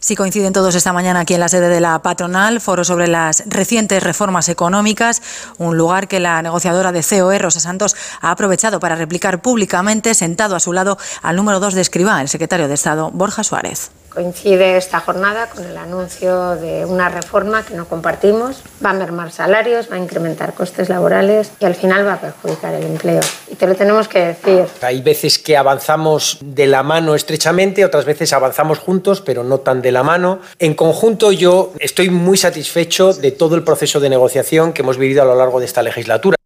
Sí, 0.00 0.16
coinciden 0.16 0.52
todos 0.52 0.74
esta 0.74 0.92
mañana 0.92 1.20
aquí 1.20 1.34
en 1.34 1.40
la 1.40 1.48
sede 1.48 1.68
de 1.68 1.80
la 1.80 2.00
patronal, 2.00 2.60
foro 2.60 2.84
sobre 2.84 3.08
las 3.08 3.44
recientes 3.46 4.02
reformas 4.02 4.48
económicas, 4.48 5.22
un 5.58 5.76
lugar 5.76 6.08
que 6.08 6.20
la 6.20 6.42
negociadora 6.42 6.92
de 6.92 7.02
COE, 7.02 7.38
Rosa 7.38 7.60
Santos, 7.60 7.96
ha 8.20 8.30
aprovechado 8.30 8.80
para 8.80 8.96
replicar 8.96 9.40
públicamente, 9.40 10.14
sentado 10.14 10.56
a 10.56 10.60
su 10.60 10.72
lado 10.72 10.98
al 11.22 11.36
número 11.36 11.60
dos 11.60 11.74
de 11.74 11.80
Escribá, 11.80 12.20
el 12.20 12.28
secretario 12.28 12.68
de 12.68 12.74
Estado, 12.74 13.10
Borja 13.12 13.44
Suárez. 13.44 13.90
Coincide 14.18 14.76
esta 14.76 14.98
jornada 14.98 15.48
con 15.48 15.64
el 15.64 15.76
anuncio 15.76 16.56
de 16.56 16.84
una 16.84 17.08
reforma 17.08 17.64
que 17.64 17.74
no 17.74 17.86
compartimos. 17.86 18.64
Va 18.84 18.90
a 18.90 18.92
mermar 18.92 19.30
salarios, 19.30 19.88
va 19.88 19.94
a 19.94 20.00
incrementar 20.00 20.54
costes 20.54 20.88
laborales 20.88 21.52
y 21.60 21.64
al 21.64 21.76
final 21.76 22.04
va 22.04 22.14
a 22.14 22.20
perjudicar 22.20 22.74
el 22.74 22.82
empleo. 22.82 23.20
Y 23.48 23.54
te 23.54 23.68
lo 23.68 23.76
tenemos 23.76 24.08
que 24.08 24.18
decir. 24.18 24.64
Hay 24.82 25.02
veces 25.02 25.38
que 25.38 25.56
avanzamos 25.56 26.38
de 26.40 26.66
la 26.66 26.82
mano 26.82 27.14
estrechamente, 27.14 27.84
otras 27.84 28.06
veces 28.06 28.32
avanzamos 28.32 28.80
juntos, 28.80 29.20
pero 29.20 29.44
no 29.44 29.60
tan 29.60 29.82
de 29.82 29.92
la 29.92 30.02
mano. 30.02 30.40
En 30.58 30.74
conjunto 30.74 31.30
yo 31.30 31.72
estoy 31.78 32.10
muy 32.10 32.36
satisfecho 32.36 33.12
de 33.12 33.30
todo 33.30 33.54
el 33.54 33.62
proceso 33.62 34.00
de 34.00 34.08
negociación 34.08 34.72
que 34.72 34.82
hemos 34.82 34.98
vivido 34.98 35.22
a 35.22 35.26
lo 35.26 35.36
largo 35.36 35.60
de 35.60 35.66
esta 35.66 35.84
legislatura. 35.84 36.38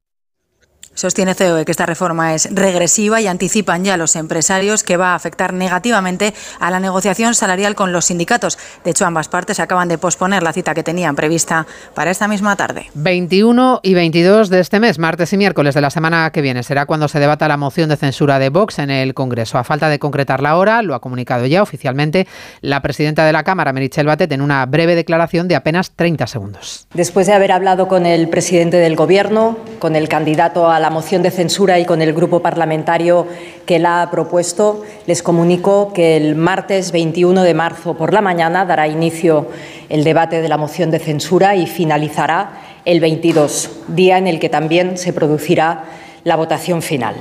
Sostiene 0.95 1.35
COE 1.35 1.65
que 1.65 1.73
esta 1.73 1.87
reforma 1.87 2.35
es 2.35 2.49
regresiva 2.55 3.21
y 3.21 3.27
anticipan 3.27 3.85
ya 3.85 3.97
los 3.97 4.15
empresarios 4.15 4.83
que 4.83 4.97
va 4.97 5.13
a 5.13 5.15
afectar 5.15 5.55
negativamente 5.55 6.35
a 6.61 6.71
la 6.71 6.81
negociación 6.81 7.35
salarial 7.35 7.75
con 7.75 7.93
los 7.93 8.07
sindicatos. 8.07 8.59
De 8.85 8.91
hecho, 8.91 9.07
ambas 9.07 9.29
partes 9.29 9.59
acaban 9.59 9.89
de 9.89 9.97
posponer 9.97 10.43
la 10.43 10.53
cita 10.53 10.75
que 10.75 10.83
tenían 10.83 11.17
prevista 11.17 11.67
para 11.95 12.11
esta 12.11 12.29
misma 12.29 12.57
tarde. 12.57 12.87
21 12.95 13.81
y 13.83 13.95
22 13.95 14.51
de 14.51 14.61
este 14.61 14.81
mes, 14.81 14.99
martes 14.99 15.33
y 15.33 15.39
miércoles 15.39 15.75
de 15.75 15.81
la 15.81 15.91
semana 15.91 16.31
que 16.31 16.43
viene, 16.43 16.63
será 16.63 16.85
cuando 16.85 17.09
se 17.09 17.19
debata 17.21 17.49
la 17.49 17.57
moción 17.57 17.89
de 17.89 17.97
censura 17.97 18.39
de 18.39 18.51
Vox 18.51 18.79
en 18.79 18.91
el 18.91 19.15
Congreso. 19.15 19.59
A 19.59 19.65
falta 19.65 19.89
de 19.89 19.99
concretar 19.99 20.43
la 20.43 20.57
hora, 20.57 20.83
lo 20.83 20.95
ha 20.95 21.01
comunicado 21.01 21.47
ya 21.47 21.63
oficialmente 21.63 22.27
la 22.61 22.83
presidenta 22.83 23.25
de 23.25 23.33
la 23.33 23.45
Cámara, 23.45 23.73
Merichel 23.73 24.07
Batet, 24.07 24.31
en 24.33 24.43
una 24.43 24.65
breve 24.67 24.95
declaración 24.95 25.49
de 25.49 25.57
apenas 25.57 25.93
30 25.93 26.27
segundos. 26.27 26.87
Después 26.93 27.27
de 27.27 27.33
haber 27.33 27.53
hablado 27.53 27.89
con 27.89 28.05
el 28.05 28.29
presidente 28.29 28.77
del 28.77 28.95
Gobierno, 28.95 29.59
con 29.79 29.97
el 29.97 30.09
candidato 30.09 30.71
a 30.71 30.82
la 30.83 30.91
moción 30.91 31.23
de 31.23 31.31
censura 31.31 31.79
y 31.79 31.87
con 31.87 32.03
el 32.03 32.13
grupo 32.13 32.41
parlamentario 32.41 33.27
que 33.65 33.79
la 33.79 34.03
ha 34.03 34.11
propuesto, 34.11 34.83
les 35.07 35.23
comunico 35.23 35.93
que 35.95 36.17
el 36.17 36.35
martes 36.35 36.93
21 36.93 37.43
de 37.43 37.55
marzo 37.55 37.95
por 37.95 38.13
la 38.13 38.21
mañana 38.21 38.67
dará 38.67 38.89
inicio 38.89 39.47
el 39.89 40.05
debate 40.05 40.43
de 40.43 40.49
la 40.49 40.59
moción 40.59 40.91
de 40.91 40.99
censura 40.99 41.57
y 41.57 41.67
finalizará 41.67 42.61
el 42.85 43.01
22, 43.01 43.71
día 43.89 44.19
en 44.19 44.27
el 44.27 44.41
que 44.41 44.49
también 44.49 44.99
se 44.99 45.13
producirá 45.13 45.85
la 46.25 46.37
votación 46.37 46.83
final. 46.83 47.15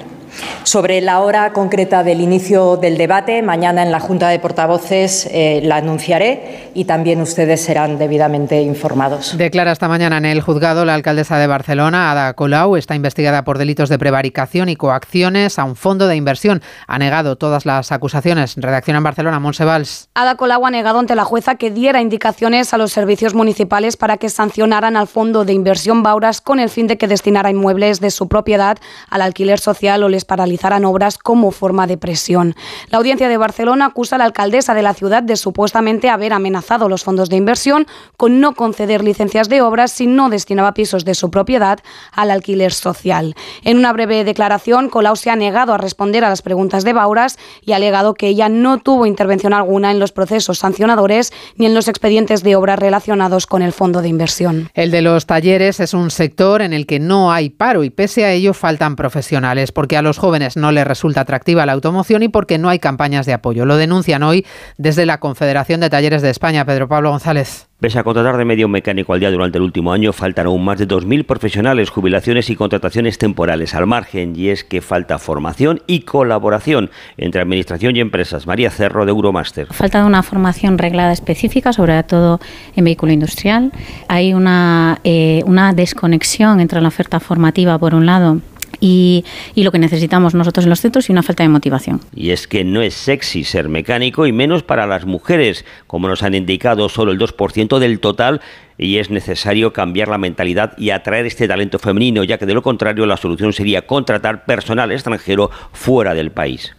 Sobre 0.63 1.01
la 1.01 1.19
hora 1.19 1.53
concreta 1.53 2.03
del 2.03 2.21
inicio 2.21 2.77
del 2.77 2.97
debate, 2.97 3.41
mañana 3.41 3.83
en 3.83 3.91
la 3.91 3.99
Junta 3.99 4.29
de 4.29 4.39
Portavoces 4.39 5.27
eh, 5.31 5.61
la 5.63 5.77
anunciaré 5.77 6.71
y 6.73 6.85
también 6.85 7.21
ustedes 7.21 7.61
serán 7.61 7.97
debidamente 7.97 8.61
informados. 8.61 9.37
Declara 9.37 9.71
esta 9.71 9.87
mañana 9.87 10.17
en 10.17 10.25
el 10.25 10.41
juzgado 10.41 10.85
la 10.85 10.93
alcaldesa 10.93 11.37
de 11.37 11.47
Barcelona, 11.47 12.11
Ada 12.11 12.33
Colau, 12.33 12.75
está 12.75 12.95
investigada 12.95 13.43
por 13.43 13.57
delitos 13.57 13.89
de 13.89 13.97
prevaricación 13.97 14.69
y 14.69 14.75
coacciones 14.75 15.59
a 15.59 15.63
un 15.63 15.75
fondo 15.75 16.07
de 16.07 16.15
inversión. 16.15 16.61
Ha 16.87 16.99
negado 16.99 17.37
todas 17.37 17.65
las 17.65 17.91
acusaciones. 17.91 18.55
Redacción 18.57 18.97
en 18.97 19.03
Barcelona, 19.03 19.39
Monsevals. 19.39 20.09
Ada 20.13 20.35
Colau 20.35 20.65
ha 20.65 20.71
negado 20.71 20.99
ante 20.99 21.15
la 21.15 21.23
jueza 21.23 21.55
que 21.55 21.71
diera 21.71 22.01
indicaciones 22.01 22.73
a 22.73 22.77
los 22.77 22.91
servicios 22.91 23.33
municipales 23.33 23.97
para 23.97 24.17
que 24.17 24.29
sancionaran 24.29 24.95
al 24.95 25.07
fondo 25.07 25.45
de 25.45 25.53
inversión 25.53 26.03
Bauras 26.03 26.41
con 26.41 26.59
el 26.59 26.69
fin 26.69 26.87
de 26.87 26.97
que 26.97 27.07
destinara 27.07 27.49
inmuebles 27.49 27.99
de 27.99 28.11
su 28.11 28.27
propiedad 28.27 28.77
al 29.09 29.21
alquiler 29.21 29.59
social 29.59 30.03
o 30.03 30.09
les 30.09 30.20
paralizaran 30.25 30.85
obras 30.85 31.17
como 31.17 31.51
forma 31.51 31.87
de 31.87 31.97
presión. 31.97 32.55
La 32.89 32.97
audiencia 32.97 33.29
de 33.29 33.37
Barcelona 33.37 33.87
acusa 33.87 34.15
a 34.15 34.19
la 34.19 34.25
alcaldesa 34.25 34.73
de 34.73 34.81
la 34.81 34.93
ciudad 34.93 35.23
de 35.23 35.35
supuestamente 35.35 36.09
haber 36.09 36.33
amenazado 36.33 36.89
los 36.89 37.03
fondos 37.03 37.29
de 37.29 37.37
inversión 37.37 37.87
con 38.17 38.39
no 38.39 38.53
conceder 38.53 39.03
licencias 39.03 39.49
de 39.49 39.61
obras 39.61 39.91
si 39.91 40.07
no 40.07 40.29
destinaba 40.29 40.73
pisos 40.73 41.05
de 41.05 41.15
su 41.15 41.31
propiedad 41.31 41.79
al 42.11 42.31
alquiler 42.31 42.73
social. 42.73 43.35
En 43.63 43.77
una 43.77 43.93
breve 43.93 44.23
declaración, 44.23 44.89
Colau 44.89 45.15
se 45.15 45.29
ha 45.29 45.35
negado 45.35 45.73
a 45.73 45.77
responder 45.77 46.23
a 46.23 46.29
las 46.29 46.41
preguntas 46.41 46.83
de 46.83 46.93
Bauras 46.93 47.37
y 47.61 47.73
ha 47.73 47.77
alegado 47.77 48.13
que 48.13 48.27
ella 48.27 48.49
no 48.49 48.77
tuvo 48.79 49.05
intervención 49.05 49.53
alguna 49.53 49.91
en 49.91 49.99
los 49.99 50.11
procesos 50.11 50.59
sancionadores 50.59 51.31
ni 51.55 51.65
en 51.65 51.73
los 51.73 51.87
expedientes 51.87 52.43
de 52.43 52.55
obras 52.55 52.79
relacionados 52.79 53.47
con 53.47 53.61
el 53.61 53.73
fondo 53.73 54.01
de 54.01 54.09
inversión. 54.09 54.69
El 54.73 54.91
de 54.91 55.01
los 55.01 55.25
talleres 55.25 55.79
es 55.79 55.93
un 55.93 56.11
sector 56.11 56.61
en 56.61 56.73
el 56.73 56.85
que 56.85 56.99
no 56.99 57.31
hay 57.31 57.49
paro 57.49 57.83
y 57.83 57.89
pese 57.89 58.25
a 58.25 58.31
ello 58.31 58.53
faltan 58.53 58.95
profesionales, 58.95 59.71
porque 59.71 59.97
a 59.97 60.01
los 60.01 60.10
los 60.11 60.17
jóvenes 60.17 60.57
no 60.57 60.73
les 60.73 60.85
resulta 60.85 61.21
atractiva 61.21 61.65
la 61.65 61.71
automoción 61.71 62.21
y 62.21 62.27
porque 62.27 62.57
no 62.57 62.67
hay 62.67 62.79
campañas 62.79 63.25
de 63.25 63.31
apoyo. 63.31 63.65
Lo 63.65 63.77
denuncian 63.77 64.23
hoy 64.23 64.45
desde 64.77 65.05
la 65.05 65.21
Confederación 65.21 65.79
de 65.79 65.89
Talleres 65.89 66.21
de 66.21 66.29
España. 66.29 66.65
Pedro 66.65 66.89
Pablo 66.89 67.11
González. 67.11 67.69
Pese 67.79 67.97
a 67.97 68.03
contratar 68.03 68.35
de 68.35 68.43
medio 68.43 68.67
mecánico 68.67 69.13
al 69.13 69.21
día 69.21 69.31
durante 69.31 69.57
el 69.57 69.63
último 69.63 69.93
año, 69.93 70.11
faltan 70.11 70.47
aún 70.47 70.65
más 70.65 70.77
de 70.79 70.87
2.000 70.87 71.25
profesionales, 71.25 71.89
jubilaciones 71.89 72.49
y 72.49 72.57
contrataciones 72.57 73.17
temporales 73.17 73.73
al 73.73 73.87
margen. 73.87 74.35
Y 74.35 74.49
es 74.49 74.65
que 74.65 74.81
falta 74.81 75.17
formación 75.17 75.81
y 75.87 76.01
colaboración 76.01 76.91
entre 77.15 77.41
administración 77.41 77.95
y 77.95 78.01
empresas. 78.01 78.45
María 78.45 78.69
Cerro 78.69 79.05
de 79.05 79.11
Euromaster. 79.11 79.67
Falta 79.67 80.05
una 80.05 80.23
formación 80.23 80.77
reglada 80.77 81.13
específica, 81.13 81.71
sobre 81.71 82.03
todo 82.03 82.41
en 82.75 82.83
vehículo 82.83 83.13
industrial. 83.13 83.71
Hay 84.09 84.33
una, 84.33 84.99
eh, 85.05 85.41
una 85.45 85.71
desconexión 85.71 86.59
entre 86.59 86.81
la 86.81 86.89
oferta 86.89 87.21
formativa, 87.21 87.79
por 87.79 87.95
un 87.95 88.05
lado, 88.05 88.41
y, 88.81 89.23
lo 89.55 89.71
que 89.71 89.79
necesitamos 89.79 90.33
nosotros 90.33 90.65
en 90.65 90.71
los 90.71 90.81
centros 90.81 91.07
y 91.07 91.13
una 91.13 91.23
falta 91.23 91.43
de 91.43 91.49
motivación. 91.49 92.01
Y 92.13 92.31
es 92.31 92.47
que 92.47 92.65
no 92.65 92.81
es 92.81 92.95
sexy 92.95 93.43
ser 93.45 93.69
mecánico 93.69 94.25
y 94.25 94.33
menos 94.33 94.63
para 94.63 94.87
las 94.87 95.05
mujeres, 95.05 95.63
como 95.87 96.09
nos 96.09 96.23
han 96.23 96.33
indicado 96.33 96.89
solo 96.89 97.11
el 97.11 97.19
2% 97.19 97.79
del 97.79 97.99
total 97.99 98.41
y 98.77 98.97
es 98.97 99.11
necesario 99.11 99.71
cambiar 99.71 100.07
la 100.07 100.17
mentalidad 100.17 100.73
y 100.77 100.89
atraer 100.89 101.27
este 101.27 101.47
talento 101.47 101.77
femenino, 101.77 102.23
ya 102.23 102.39
que 102.39 102.47
de 102.47 102.55
lo 102.55 102.63
contrario 102.63 103.05
la 103.05 103.17
solución 103.17 103.53
sería 103.53 103.85
contratar 103.85 104.45
personal 104.45 104.91
extranjero 104.91 105.51
fuera 105.71 106.15
del 106.15 106.31
país. 106.31 106.75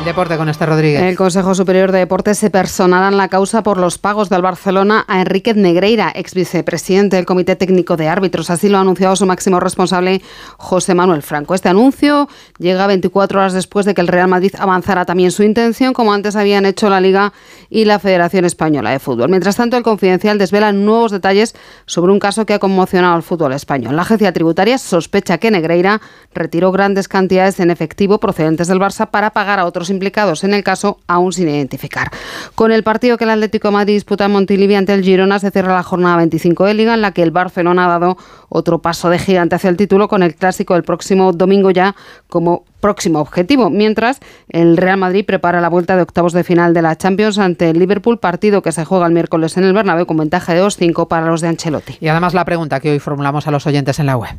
El 0.00 0.06
deporte 0.06 0.38
con 0.38 0.48
este 0.48 0.64
Rodríguez. 0.64 1.02
El 1.02 1.14
Consejo 1.14 1.54
Superior 1.54 1.92
de 1.92 1.98
Deportes 1.98 2.38
se 2.38 2.48
personará 2.48 3.08
en 3.08 3.18
la 3.18 3.28
causa 3.28 3.62
por 3.62 3.76
los 3.76 3.98
pagos 3.98 4.30
del 4.30 4.40
Barcelona 4.40 5.04
a 5.06 5.20
Enrique 5.20 5.52
Negreira, 5.52 6.10
ex 6.14 6.32
vicepresidente 6.32 7.16
del 7.16 7.26
Comité 7.26 7.54
Técnico 7.54 7.98
de 7.98 8.08
Árbitros. 8.08 8.48
Así 8.48 8.70
lo 8.70 8.78
ha 8.78 8.80
anunciado 8.80 9.14
su 9.14 9.26
máximo 9.26 9.60
responsable, 9.60 10.22
José 10.56 10.94
Manuel 10.94 11.20
Franco. 11.20 11.54
Este 11.54 11.68
anuncio 11.68 12.30
llega 12.56 12.86
24 12.86 13.40
horas 13.40 13.52
después 13.52 13.84
de 13.84 13.92
que 13.92 14.00
el 14.00 14.08
Real 14.08 14.26
Madrid 14.26 14.54
avanzara 14.58 15.04
también 15.04 15.32
su 15.32 15.42
intención, 15.42 15.92
como 15.92 16.14
antes 16.14 16.34
habían 16.34 16.64
hecho 16.64 16.88
la 16.88 17.02
Liga 17.02 17.34
y 17.68 17.84
la 17.84 17.98
Federación 17.98 18.46
Española 18.46 18.92
de 18.92 19.00
Fútbol. 19.00 19.28
Mientras 19.28 19.56
tanto, 19.56 19.76
el 19.76 19.82
Confidencial 19.82 20.38
desvela 20.38 20.72
nuevos 20.72 21.12
detalles 21.12 21.54
sobre 21.84 22.10
un 22.10 22.20
caso 22.20 22.46
que 22.46 22.54
ha 22.54 22.58
conmocionado 22.58 23.16
al 23.16 23.22
fútbol 23.22 23.52
español. 23.52 23.96
La 23.96 24.02
agencia 24.02 24.32
tributaria 24.32 24.78
sospecha 24.78 25.36
que 25.36 25.50
Negreira 25.50 26.00
retiró 26.32 26.72
grandes 26.72 27.06
cantidades 27.06 27.60
en 27.60 27.70
efectivo 27.70 28.18
procedentes 28.18 28.66
del 28.66 28.80
Barça 28.80 29.10
para 29.10 29.34
pagar 29.34 29.58
a 29.58 29.66
otros 29.66 29.89
implicados 29.90 30.44
en 30.44 30.54
el 30.54 30.64
caso 30.64 30.98
aún 31.06 31.32
sin 31.32 31.48
identificar. 31.48 32.10
Con 32.54 32.72
el 32.72 32.82
partido 32.82 33.16
que 33.16 33.24
el 33.24 33.30
Atlético 33.30 33.70
Madrid 33.70 33.94
disputa 33.94 34.26
en 34.26 34.32
Montilivi 34.32 34.74
ante 34.74 34.94
el 34.94 35.02
Girona 35.02 35.38
se 35.38 35.50
cierra 35.50 35.74
la 35.74 35.82
jornada 35.82 36.16
25 36.16 36.64
de 36.64 36.74
Liga 36.74 36.94
en 36.94 37.02
la 37.02 37.12
que 37.12 37.22
el 37.22 37.30
Barcelona 37.30 37.86
ha 37.86 37.88
dado 37.98 38.16
otro 38.48 38.80
paso 38.80 39.10
de 39.10 39.18
gigante 39.18 39.56
hacia 39.56 39.70
el 39.70 39.76
título 39.76 40.08
con 40.08 40.22
el 40.22 40.34
clásico 40.34 40.74
del 40.74 40.82
próximo 40.82 41.32
domingo 41.32 41.70
ya 41.70 41.94
como 42.28 42.64
próximo 42.80 43.20
objetivo, 43.20 43.70
mientras 43.70 44.20
el 44.48 44.76
Real 44.76 44.96
Madrid 44.96 45.24
prepara 45.24 45.60
la 45.60 45.68
vuelta 45.68 45.96
de 45.96 46.02
octavos 46.02 46.32
de 46.32 46.44
final 46.44 46.74
de 46.74 46.82
la 46.82 46.96
Champions 46.96 47.38
ante 47.38 47.70
el 47.70 47.78
Liverpool, 47.78 48.18
partido 48.18 48.62
que 48.62 48.72
se 48.72 48.84
juega 48.84 49.06
el 49.06 49.12
miércoles 49.12 49.56
en 49.56 49.64
el 49.64 49.72
Bernabéu 49.72 50.06
con 50.06 50.16
ventaja 50.16 50.54
de 50.54 50.62
2-5 50.62 51.06
para 51.06 51.26
los 51.26 51.40
de 51.40 51.48
Ancelotti. 51.48 51.98
Y 52.00 52.08
además 52.08 52.34
la 52.34 52.44
pregunta 52.44 52.80
que 52.80 52.90
hoy 52.92 52.98
formulamos 52.98 53.46
a 53.46 53.50
los 53.50 53.66
oyentes 53.66 53.98
en 53.98 54.06
la 54.06 54.16
web. 54.16 54.30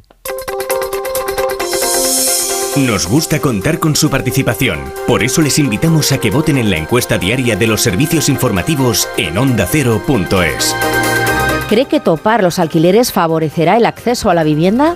Nos 2.77 3.05
gusta 3.05 3.39
contar 3.39 3.79
con 3.79 3.97
su 3.97 4.09
participación. 4.09 4.79
Por 5.05 5.23
eso 5.23 5.41
les 5.41 5.59
invitamos 5.59 6.13
a 6.13 6.19
que 6.19 6.31
voten 6.31 6.57
en 6.57 6.69
la 6.69 6.77
encuesta 6.77 7.17
diaria 7.17 7.57
de 7.57 7.67
los 7.67 7.81
servicios 7.81 8.29
informativos 8.29 9.09
en 9.17 9.37
ondacero.es. 9.37 10.73
¿Cree 11.67 11.85
que 11.85 11.99
topar 11.99 12.41
los 12.41 12.59
alquileres 12.59 13.11
favorecerá 13.11 13.75
el 13.75 13.85
acceso 13.85 14.29
a 14.29 14.33
la 14.33 14.43
vivienda? 14.43 14.95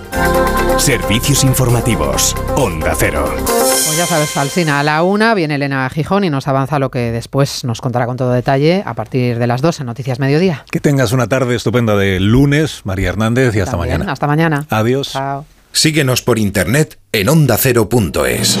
Servicios 0.78 1.44
informativos. 1.44 2.34
Onda 2.56 2.94
Cero. 2.96 3.34
Pues 3.36 3.96
ya 3.98 4.06
sabes, 4.06 4.30
Falsina, 4.30 4.80
a 4.80 4.82
la 4.82 5.02
una 5.02 5.34
viene 5.34 5.56
Elena 5.56 5.88
Gijón 5.90 6.24
y 6.24 6.30
nos 6.30 6.48
avanza 6.48 6.78
lo 6.78 6.90
que 6.90 7.12
después 7.12 7.62
nos 7.64 7.82
contará 7.82 8.06
con 8.06 8.16
todo 8.16 8.32
detalle 8.32 8.82
a 8.86 8.94
partir 8.94 9.38
de 9.38 9.46
las 9.46 9.60
dos 9.60 9.80
en 9.80 9.86
Noticias 9.86 10.18
Mediodía. 10.18 10.64
Que 10.70 10.80
tengas 10.80 11.12
una 11.12 11.26
tarde 11.26 11.54
estupenda 11.54 11.94
de 11.94 12.20
lunes, 12.20 12.80
María 12.84 13.10
Hernández, 13.10 13.54
y 13.54 13.60
hasta 13.60 13.76
mañana. 13.76 14.10
Hasta 14.10 14.26
mañana. 14.26 14.66
Adiós. 14.70 15.12
Chao. 15.12 15.44
Síguenos 15.76 16.22
por 16.22 16.38
internet 16.38 16.98
en 17.12 17.28
ondacero.es. 17.28 18.58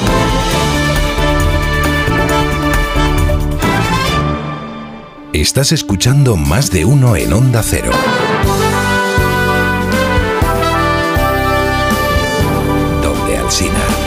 Estás 5.32 5.72
escuchando 5.72 6.36
más 6.36 6.70
de 6.70 6.84
uno 6.84 7.16
en 7.16 7.32
Onda 7.32 7.62
Cero. 7.62 7.90
Donde 13.02 13.38
Alcina. 13.38 14.05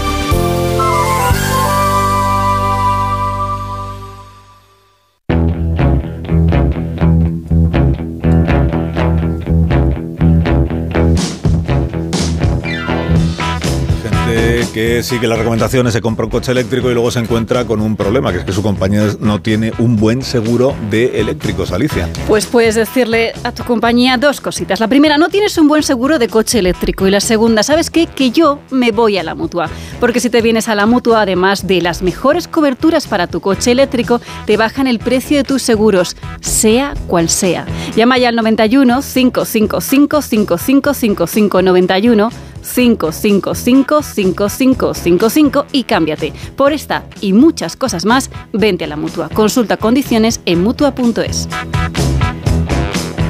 Que 14.69 15.03
sigue 15.03 15.27
las 15.27 15.37
recomendaciones, 15.37 15.93
se 15.93 16.01
compra 16.01 16.25
un 16.25 16.31
coche 16.31 16.51
eléctrico 16.51 16.89
y 16.89 16.93
luego 16.93 17.11
se 17.11 17.19
encuentra 17.19 17.65
con 17.65 17.81
un 17.81 17.95
problema, 17.95 18.31
que 18.31 18.39
es 18.39 18.43
que 18.43 18.51
su 18.51 18.61
compañía 18.61 19.15
no 19.19 19.41
tiene 19.41 19.73
un 19.79 19.95
buen 19.95 20.21
seguro 20.21 20.75
de 20.89 21.19
eléctricos, 21.19 21.71
Alicia. 21.71 22.09
Pues 22.27 22.45
puedes 22.45 22.75
decirle 22.75 23.33
a 23.43 23.51
tu 23.51 23.63
compañía 23.63 24.17
dos 24.17 24.41
cositas. 24.41 24.79
La 24.79 24.87
primera, 24.87 25.17
no 25.17 25.29
tienes 25.29 25.57
un 25.57 25.67
buen 25.67 25.83
seguro 25.83 26.19
de 26.19 26.27
coche 26.27 26.59
eléctrico. 26.59 27.07
Y 27.07 27.11
la 27.11 27.19
segunda, 27.19 27.63
¿sabes 27.63 27.89
qué? 27.89 28.07
Que 28.07 28.31
yo 28.31 28.59
me 28.69 28.91
voy 28.91 29.17
a 29.17 29.23
la 29.23 29.35
mutua. 29.35 29.69
Porque 29.99 30.19
si 30.19 30.29
te 30.29 30.41
vienes 30.41 30.67
a 30.69 30.75
la 30.75 30.85
mutua, 30.85 31.21
además 31.21 31.67
de 31.67 31.81
las 31.81 32.01
mejores 32.01 32.47
coberturas 32.47 33.07
para 33.07 33.27
tu 33.27 33.41
coche 33.41 33.71
eléctrico, 33.71 34.21
te 34.45 34.57
bajan 34.57 34.87
el 34.87 34.99
precio 34.99 35.37
de 35.37 35.43
tus 35.43 35.61
seguros, 35.61 36.15
sea 36.41 36.93
cual 37.07 37.29
sea. 37.29 37.65
Llama 37.95 38.17
ya 38.17 38.29
al 38.29 38.35
91 38.35 39.01
555 39.01 39.81
5555 40.21 41.61
91 41.61 42.29
555 42.73 44.03
5555 44.03 45.65
y 45.71 45.83
cámbiate. 45.83 46.33
Por 46.55 46.73
esta 46.73 47.05
y 47.21 47.33
muchas 47.33 47.75
cosas 47.75 48.05
más, 48.05 48.29
vente 48.53 48.85
a 48.85 48.87
la 48.87 48.95
mutua. 48.95 49.29
Consulta 49.29 49.77
condiciones 49.77 50.41
en 50.45 50.63
mutua.es. 50.63 51.47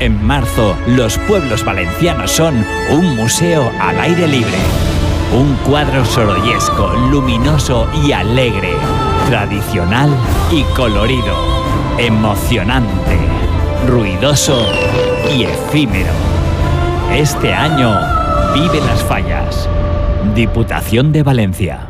En 0.00 0.24
marzo, 0.24 0.74
los 0.86 1.18
pueblos 1.18 1.62
valencianos 1.62 2.30
son 2.30 2.64
un 2.90 3.16
museo 3.16 3.70
al 3.78 4.00
aire 4.00 4.26
libre. 4.26 4.56
Un 5.38 5.54
cuadro 5.56 6.06
sorollesco, 6.06 6.90
luminoso 7.10 7.86
y 8.02 8.10
alegre. 8.12 8.72
Tradicional 9.26 10.08
y 10.50 10.62
colorido. 10.74 11.36
Emocionante. 11.98 13.18
Ruidoso 13.86 14.66
y 15.36 15.42
efímero. 15.42 16.12
Este 17.12 17.52
año, 17.52 17.94
vive 18.54 18.80
las 18.80 19.04
fallas. 19.04 19.68
Diputación 20.34 21.12
de 21.12 21.22
Valencia. 21.22 21.89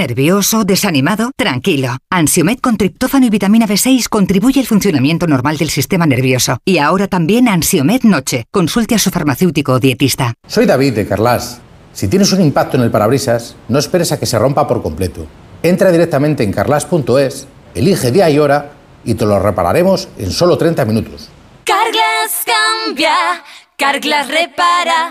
¿Nervioso? 0.00 0.64
¿Desanimado? 0.64 1.30
Tranquilo. 1.36 1.98
Ansiomed 2.08 2.58
con 2.60 2.78
triptófano 2.78 3.26
y 3.26 3.28
vitamina 3.28 3.66
B6 3.66 4.08
contribuye 4.08 4.58
al 4.58 4.66
funcionamiento 4.66 5.26
normal 5.26 5.58
del 5.58 5.68
sistema 5.68 6.06
nervioso. 6.06 6.56
Y 6.64 6.78
ahora 6.78 7.06
también 7.06 7.48
Ansiomed 7.48 8.04
Noche. 8.04 8.46
Consulte 8.50 8.94
a 8.94 8.98
su 8.98 9.10
farmacéutico 9.10 9.74
o 9.74 9.78
dietista. 9.78 10.32
Soy 10.46 10.64
David 10.64 10.94
de 10.94 11.06
Carlas. 11.06 11.60
Si 11.92 12.08
tienes 12.08 12.32
un 12.32 12.40
impacto 12.40 12.78
en 12.78 12.84
el 12.84 12.90
parabrisas, 12.90 13.56
no 13.68 13.78
esperes 13.78 14.10
a 14.10 14.18
que 14.18 14.24
se 14.24 14.38
rompa 14.38 14.66
por 14.66 14.82
completo. 14.82 15.26
Entra 15.62 15.92
directamente 15.92 16.44
en 16.44 16.52
carlas.es, 16.52 17.46
elige 17.74 18.10
día 18.10 18.30
y 18.30 18.38
hora 18.38 18.72
y 19.04 19.12
te 19.16 19.26
lo 19.26 19.38
repararemos 19.38 20.08
en 20.16 20.30
solo 20.30 20.56
30 20.56 20.82
minutos. 20.86 21.28
Carglass 21.64 22.46
cambia, 22.46 23.14
Carglass 23.76 24.28
repara. 24.28 25.10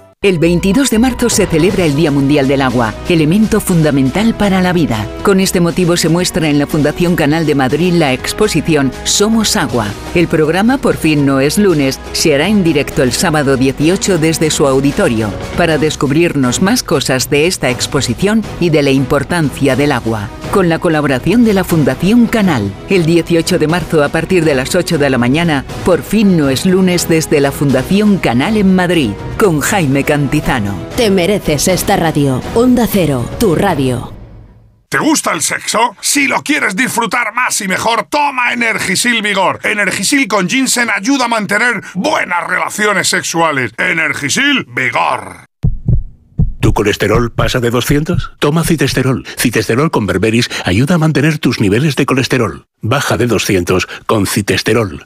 El 0.23 0.37
22 0.37 0.91
de 0.91 0.99
marzo 0.99 1.31
se 1.31 1.47
celebra 1.47 1.83
el 1.83 1.95
Día 1.95 2.11
Mundial 2.11 2.47
del 2.47 2.61
Agua, 2.61 2.93
elemento 3.09 3.59
fundamental 3.59 4.35
para 4.35 4.61
la 4.61 4.71
vida. 4.71 5.07
Con 5.23 5.39
este 5.39 5.59
motivo 5.59 5.97
se 5.97 6.09
muestra 6.09 6.47
en 6.47 6.59
la 6.59 6.67
Fundación 6.67 7.15
Canal 7.15 7.47
de 7.47 7.55
Madrid 7.55 7.91
la 7.93 8.13
exposición 8.13 8.91
Somos 9.03 9.55
Agua. 9.55 9.87
El 10.13 10.27
programa 10.27 10.77
Por 10.77 10.95
fin 10.95 11.25
no 11.25 11.39
es 11.39 11.57
lunes 11.57 11.99
se 12.11 12.35
hará 12.35 12.47
en 12.49 12.63
directo 12.63 13.01
el 13.01 13.13
sábado 13.13 13.57
18 13.57 14.19
desde 14.19 14.51
su 14.51 14.67
auditorio 14.67 15.33
para 15.57 15.79
descubrirnos 15.79 16.61
más 16.61 16.83
cosas 16.83 17.31
de 17.31 17.47
esta 17.47 17.71
exposición 17.71 18.43
y 18.59 18.69
de 18.69 18.83
la 18.83 18.91
importancia 18.91 19.75
del 19.75 19.91
agua. 19.91 20.29
Con 20.51 20.67
la 20.67 20.79
colaboración 20.79 21.45
de 21.45 21.53
la 21.53 21.63
Fundación 21.63 22.27
Canal, 22.27 22.73
el 22.89 23.05
18 23.05 23.57
de 23.57 23.67
marzo 23.67 24.03
a 24.03 24.09
partir 24.09 24.43
de 24.43 24.53
las 24.53 24.75
8 24.75 24.97
de 24.97 25.09
la 25.09 25.17
mañana, 25.17 25.65
Por 25.85 26.03
fin 26.03 26.37
no 26.37 26.49
es 26.49 26.65
lunes 26.65 27.07
desde 27.07 27.39
la 27.39 27.53
Fundación 27.53 28.17
Canal 28.17 28.57
en 28.57 28.75
Madrid, 28.75 29.11
con 29.37 29.61
Jaime 29.61 30.03
Cantizano. 30.11 30.77
Te 30.97 31.09
mereces 31.09 31.69
esta 31.69 31.95
radio. 31.95 32.41
Onda 32.53 32.85
Cero, 32.85 33.25
tu 33.39 33.55
radio. 33.55 34.11
¿Te 34.89 34.97
gusta 34.97 35.31
el 35.31 35.41
sexo? 35.41 35.95
Si 36.01 36.27
lo 36.27 36.43
quieres 36.43 36.75
disfrutar 36.75 37.33
más 37.33 37.61
y 37.61 37.69
mejor, 37.69 38.07
toma 38.09 38.51
Energisil 38.51 39.21
Vigor. 39.21 39.61
Energisil 39.63 40.27
con 40.27 40.49
ginseng 40.49 40.89
ayuda 40.93 41.23
a 41.23 41.27
mantener 41.29 41.81
buenas 41.93 42.45
relaciones 42.45 43.07
sexuales. 43.07 43.71
Energisil 43.77 44.65
Vigor. 44.75 45.45
¿Tu 46.59 46.73
colesterol 46.73 47.31
pasa 47.31 47.61
de 47.61 47.69
200? 47.69 48.33
Toma 48.39 48.65
citesterol. 48.65 49.25
Citesterol 49.37 49.91
con 49.91 50.07
berberis 50.07 50.49
ayuda 50.65 50.95
a 50.95 50.97
mantener 50.97 51.39
tus 51.39 51.61
niveles 51.61 51.95
de 51.95 52.05
colesterol. 52.05 52.65
Baja 52.81 53.15
de 53.15 53.27
200 53.27 53.87
con 54.05 54.27
citesterol. 54.27 55.05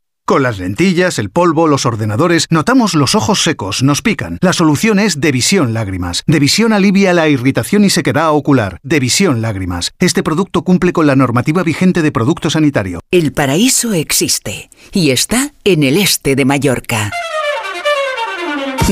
Con 0.25 0.43
las 0.43 0.59
lentillas, 0.59 1.19
el 1.19 1.29
polvo, 1.29 1.67
los 1.67 1.85
ordenadores, 1.85 2.45
notamos 2.49 2.93
los 2.93 3.15
ojos 3.15 3.43
secos, 3.43 3.83
nos 3.83 4.01
pican. 4.01 4.37
La 4.41 4.53
solución 4.53 4.99
es 4.99 5.19
Devisión 5.19 5.73
Lágrimas. 5.73 6.23
Devisión 6.25 6.73
alivia 6.73 7.13
la 7.13 7.27
irritación 7.27 7.83
y 7.83 7.89
sequedad 7.89 8.31
ocular. 8.31 8.79
Devisión 8.83 9.41
Lágrimas. 9.41 9.91
Este 9.99 10.23
producto 10.23 10.63
cumple 10.63 10.93
con 10.93 11.07
la 11.07 11.15
normativa 11.15 11.63
vigente 11.63 12.01
de 12.01 12.11
producto 12.11 12.49
sanitario. 12.49 13.01
El 13.11 13.33
paraíso 13.33 13.93
existe 13.93 14.69
y 14.93 15.09
está 15.09 15.53
en 15.63 15.83
el 15.83 15.97
este 15.97 16.35
de 16.35 16.45
Mallorca. 16.45 17.11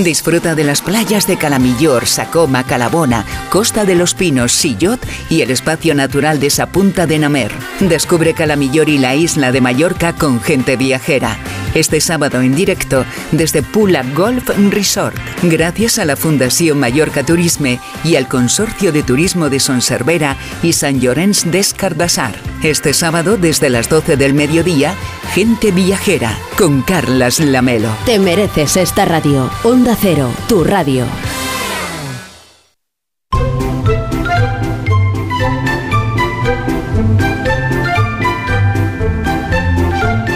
Disfruta 0.03 0.55
de 0.55 0.63
las 0.63 0.81
playas 0.81 1.27
de 1.27 1.35
Calamillor, 1.35 2.05
Sacoma, 2.07 2.63
Calabona, 2.63 3.25
Costa 3.49 3.83
de 3.83 3.95
los 3.95 4.13
Pinos, 4.13 4.53
Sillot 4.53 5.05
y 5.29 5.41
el 5.41 5.51
espacio 5.51 5.93
natural 5.93 6.39
de 6.39 6.49
Sapunta 6.49 7.05
de 7.05 7.19
Namer. 7.19 7.51
Descubre 7.81 8.33
Calamillor 8.33 8.87
y 8.87 8.97
la 8.97 9.15
isla 9.15 9.51
de 9.51 9.59
Mallorca 9.59 10.13
con 10.13 10.41
gente 10.41 10.77
viajera. 10.77 11.37
Este 11.73 11.99
sábado 12.01 12.41
en 12.41 12.55
directo 12.55 13.05
desde 13.31 13.61
Pula 13.61 14.03
Golf 14.15 14.49
Resort, 14.71 15.15
gracias 15.43 15.99
a 15.99 16.05
la 16.05 16.15
Fundación 16.15 16.79
Mallorca 16.79 17.23
Turisme 17.23 17.79
y 18.03 18.15
al 18.15 18.27
Consorcio 18.27 18.91
de 18.91 19.03
Turismo 19.03 19.49
de 19.49 19.59
Sonservera 19.59 20.35
y 20.63 20.73
San 20.73 20.99
Llorenç 20.99 21.43
d'Escardassar. 21.45 22.35
Este 22.63 22.93
sábado 22.93 23.37
desde 23.37 23.69
las 23.69 23.87
12 23.87 24.17
del 24.17 24.33
mediodía, 24.33 24.95
gente 25.33 25.71
viajera 25.71 26.37
con 26.57 26.81
Carlas 26.81 27.39
Lamelo. 27.39 27.89
Te 28.05 28.17
mereces 28.17 28.75
esta 28.75 29.05
radio. 29.05 29.49
Cero, 29.95 30.29
tu 30.47 30.63
radio. 30.63 31.05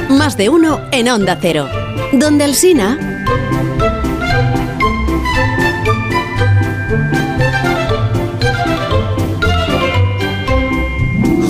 Más 0.10 0.38
de 0.38 0.50
uno 0.50 0.82
en 0.92 1.10
Onda 1.10 1.38
Cero. 1.42 1.68
Donde 2.14 2.46
el 2.46 2.56
Sina. 2.56 2.98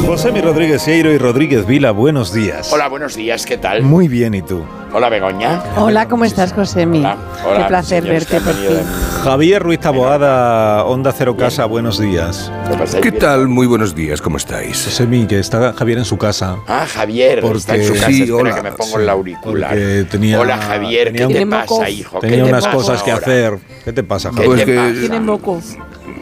José 0.06 0.32
Mi 0.32 0.42
Rodríguez 0.42 0.82
Sieiro 0.82 1.12
y 1.12 1.18
Rodríguez 1.18 1.66
Vila, 1.66 1.92
buenos 1.92 2.34
días. 2.34 2.72
Hola, 2.74 2.88
buenos 2.88 3.16
días, 3.16 3.46
¿qué 3.46 3.58
tal? 3.58 3.82
Muy 3.84 4.08
bien, 4.08 4.34
¿y 4.36 4.42
tú? 4.42 4.62
Hola, 4.94 5.10
Begoña. 5.10 5.64
Hola, 5.78 6.08
¿cómo 6.08 6.24
estás, 6.26 6.54
Josemi? 6.54 7.00
Hola, 7.00 7.18
Qué 7.58 7.64
placer 7.68 8.04
verte 8.04 8.40
por 8.42 8.54
fin. 8.54 8.78
Javier 9.24 9.64
Ruiz 9.64 9.80
Taboada, 9.80 10.84
Onda 10.86 11.12
Cero 11.18 11.36
Casa, 11.36 11.66
buenos 11.66 12.00
días. 12.00 12.52
¿Qué 13.02 13.12
tal? 13.12 13.48
Muy 13.48 13.66
buenos 13.66 13.96
días, 13.96 14.22
¿cómo 14.22 14.38
estáis? 14.38 14.84
Josemi, 14.86 15.26
que 15.26 15.40
está 15.40 15.74
Javier 15.74 15.98
en 16.00 16.06
su 16.06 16.18
casa. 16.18 16.58
Ah, 16.68 16.86
Javier, 16.86 17.40
Porque- 17.42 17.58
está 17.58 17.76
en 17.76 17.86
su 17.88 17.94
casa. 17.94 18.08
Sí, 18.08 18.22
Espera 18.24 18.38
hola, 18.38 18.56
que 18.56 18.62
me 18.64 18.72
pongo 18.74 18.98
sí, 18.98 19.02
el 19.04 19.10
auricular. 19.10 19.78
tenía- 20.12 20.40
Hola, 20.40 20.58
Javier, 20.58 21.08
tenía 21.12 21.28
¿qué 21.28 21.34
te 21.34 21.48
pasa, 21.48 21.90
hijo? 21.90 22.20
¿Qué 22.20 22.28
Tenía 22.28 22.44
te 22.44 22.50
unas 22.52 22.66
pasa 22.66 22.76
cosas 22.78 23.04
que 23.04 23.12
hacer. 23.12 23.58
¿Qué 23.84 23.94
te 23.94 24.04
pasa, 24.04 24.30
¿Qué 24.30 24.46
Javier? 24.46 24.58
te 24.60 24.66
que- 24.66 24.76
pasa? 24.78 24.94
Tienen 25.00 25.26
moco. 25.26 25.62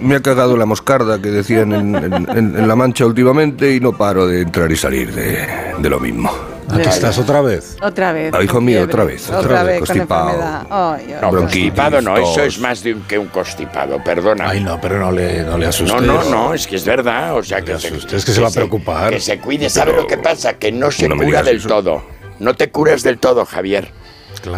Me 0.02 0.16
ha 0.16 0.22
cagado 0.22 0.58
la 0.58 0.66
moscarda 0.66 1.22
que 1.22 1.30
decían 1.30 1.72
en, 1.74 1.96
en- 1.96 2.56
en- 2.58 2.68
La 2.68 2.76
Mancha 2.76 3.06
últimamente 3.06 3.74
y 3.76 3.80
no 3.80 3.96
paro 3.96 4.28
de 4.28 4.42
entrar 4.42 4.72
y 4.72 4.76
salir 4.76 5.14
de, 5.14 5.48
de 5.78 5.90
lo 5.90 6.00
mismo. 6.00 6.32
Aquí 6.70 6.88
estás 6.88 7.18
otra 7.20 7.42
vez. 7.42 7.76
Otra 7.82 8.14
vez. 8.14 8.34
Ah, 8.34 8.42
hijo 8.42 8.62
mío, 8.62 8.78
fiebre. 8.78 8.94
otra 8.94 9.04
vez, 9.04 9.26
Otra, 9.28 9.40
otra 9.40 9.64
vez, 9.64 9.80
vez 9.82 9.90
con 9.90 9.98
constipado. 10.08 10.66
ay. 10.70 11.16
No, 11.22 11.32
Bronquitis, 11.32 11.72
constipado 11.74 12.02
no, 12.02 12.18
eso 12.18 12.44
es 12.44 12.60
más 12.60 12.82
de 12.82 12.94
un, 12.94 13.02
que 13.04 13.18
un 13.20 13.28
constipado, 13.28 14.02
perdona. 14.04 14.50
Ay, 14.50 14.64
no, 14.64 14.80
pero 14.80 14.98
no 14.98 15.12
le, 15.12 15.44
no 15.44 15.58
le 15.58 15.66
No, 15.66 15.70
asustes. 15.70 16.02
no, 16.02 16.24
no, 16.24 16.54
es 16.54 16.66
que 16.68 16.78
es 16.78 16.86
verdad, 16.86 17.36
o 17.36 17.44
sea 17.44 17.62
que, 17.62 17.78
se, 17.78 17.88
asustes, 17.88 18.24
que 18.24 18.32
se 18.32 18.40
va 18.42 18.48
a 18.48 18.52
preocupar. 18.52 19.12
Que 19.12 19.20
se 19.20 19.38
cuide, 19.40 19.70
¿sabe 19.70 19.92
Pero 19.92 20.04
lo 20.04 20.08
que 20.08 20.18
pasa? 20.18 20.54
Que 20.54 20.72
no 20.72 20.90
se 20.92 21.10
no 21.10 21.18
cura 21.18 21.44
del 21.44 21.58
eso. 21.58 21.68
todo. 21.68 22.04
No 22.40 22.54
te 22.56 22.72
curas 22.72 23.04
del 23.04 23.18
todo, 23.20 23.46
Javier. 23.46 23.92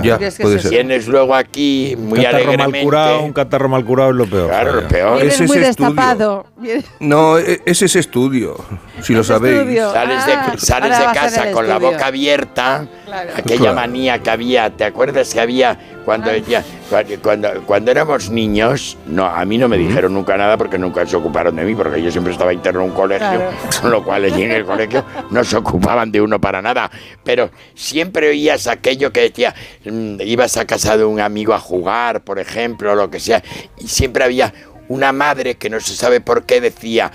Ya, 0.03 0.17
¿Crees 0.17 0.37
que 0.37 0.43
puede 0.43 0.55
es 0.57 0.61
ser. 0.63 0.71
Tienes 0.71 1.07
luego 1.07 1.35
aquí, 1.35 1.95
muy 1.97 2.19
un 2.19 2.25
catarro 2.25 2.57
mal 2.57 2.81
curado, 2.81 3.21
un 3.23 3.33
catarro 3.33 3.69
mal 3.69 3.85
curado 3.85 4.09
es 4.11 4.15
lo 4.15 4.25
peor. 4.27 4.47
Claro, 4.47 4.73
lo 4.81 4.87
peor. 4.87 5.15
Vienes 5.17 5.33
Ese 5.35 5.43
es 5.43 5.49
muy 5.49 5.57
estudio. 5.59 5.89
destapado. 5.89 6.45
Vienes- 6.57 6.85
No, 6.99 7.37
e- 7.37 7.61
ese 7.65 7.85
es 7.85 7.95
estudio, 7.95 8.55
si 9.01 9.13
lo 9.13 9.23
sabéis. 9.23 9.57
estudio. 9.59 9.91
Sales 9.91 10.19
Ah, 10.25 10.51
de, 10.51 10.57
sales 10.59 10.91
ahora 10.97 11.11
de 11.11 11.19
casa 11.19 11.51
con 11.51 11.67
la 11.67 11.73
estudio. 11.75 11.91
boca 11.91 12.05
abierta, 12.07 12.87
Claro. 13.13 13.31
aquella 13.37 13.59
Claro. 13.59 13.75
manía 13.75 14.19
que 14.23 14.29
había, 14.31 14.69
¿te 14.71 14.83
acuerdas 14.85 15.31
que 15.33 15.39
había 15.39 15.77
cuando, 16.03 16.35
ya- 16.35 16.63
cuando, 16.89 17.19
cuando, 17.21 17.49
cuando 17.65 17.91
éramos 17.91 18.29
niños? 18.31 18.97
No, 19.05 19.25
a 19.25 19.45
mí 19.45 19.57
no 19.59 19.67
me 19.67 19.77
dijeron 19.77 20.13
nunca 20.13 20.35
nada 20.35 20.57
porque 20.57 20.79
nunca 20.79 21.05
se 21.05 21.15
ocuparon 21.15 21.55
de 21.55 21.63
mí, 21.63 21.75
porque 21.75 22.01
yo 22.01 22.09
siempre 22.09 22.33
estaba 22.33 22.51
interno 22.51 22.81
en 22.83 22.89
un 22.89 22.95
colegio, 22.95 23.27
Claro. 23.27 23.51
con 23.81 23.91
lo 23.91 24.03
cual 24.03 24.25
allí 24.25 24.41
en 24.43 24.51
el 24.51 24.65
colegio 24.65 25.05
no 25.29 25.43
se 25.43 25.57
ocupaban 25.57 26.11
de 26.11 26.21
uno 26.21 26.41
para 26.41 26.61
nada. 26.61 26.89
Pero 27.23 27.51
siempre 27.75 28.29
oías 28.29 28.65
aquello 28.67 29.11
que 29.13 29.21
decía, 29.21 29.53
mm, 29.85 30.21
ibas 30.21 30.57
a 30.57 30.65
casa 30.65 30.97
de 30.97 31.05
un 31.05 31.19
amigo 31.19 31.53
a 31.53 31.59
jugar, 31.59 32.23
por 32.23 32.39
ejemplo, 32.39 32.93
o 32.93 32.95
lo 32.95 33.11
que 33.11 33.19
sea, 33.19 33.43
y 33.77 33.87
siempre 33.87 34.23
había 34.23 34.51
una 34.87 35.11
madre 35.11 35.55
que 35.55 35.69
no 35.69 35.79
se 35.79 35.95
sabe 35.95 36.19
por 36.19 36.45
qué 36.45 36.59
decía, 36.61 37.11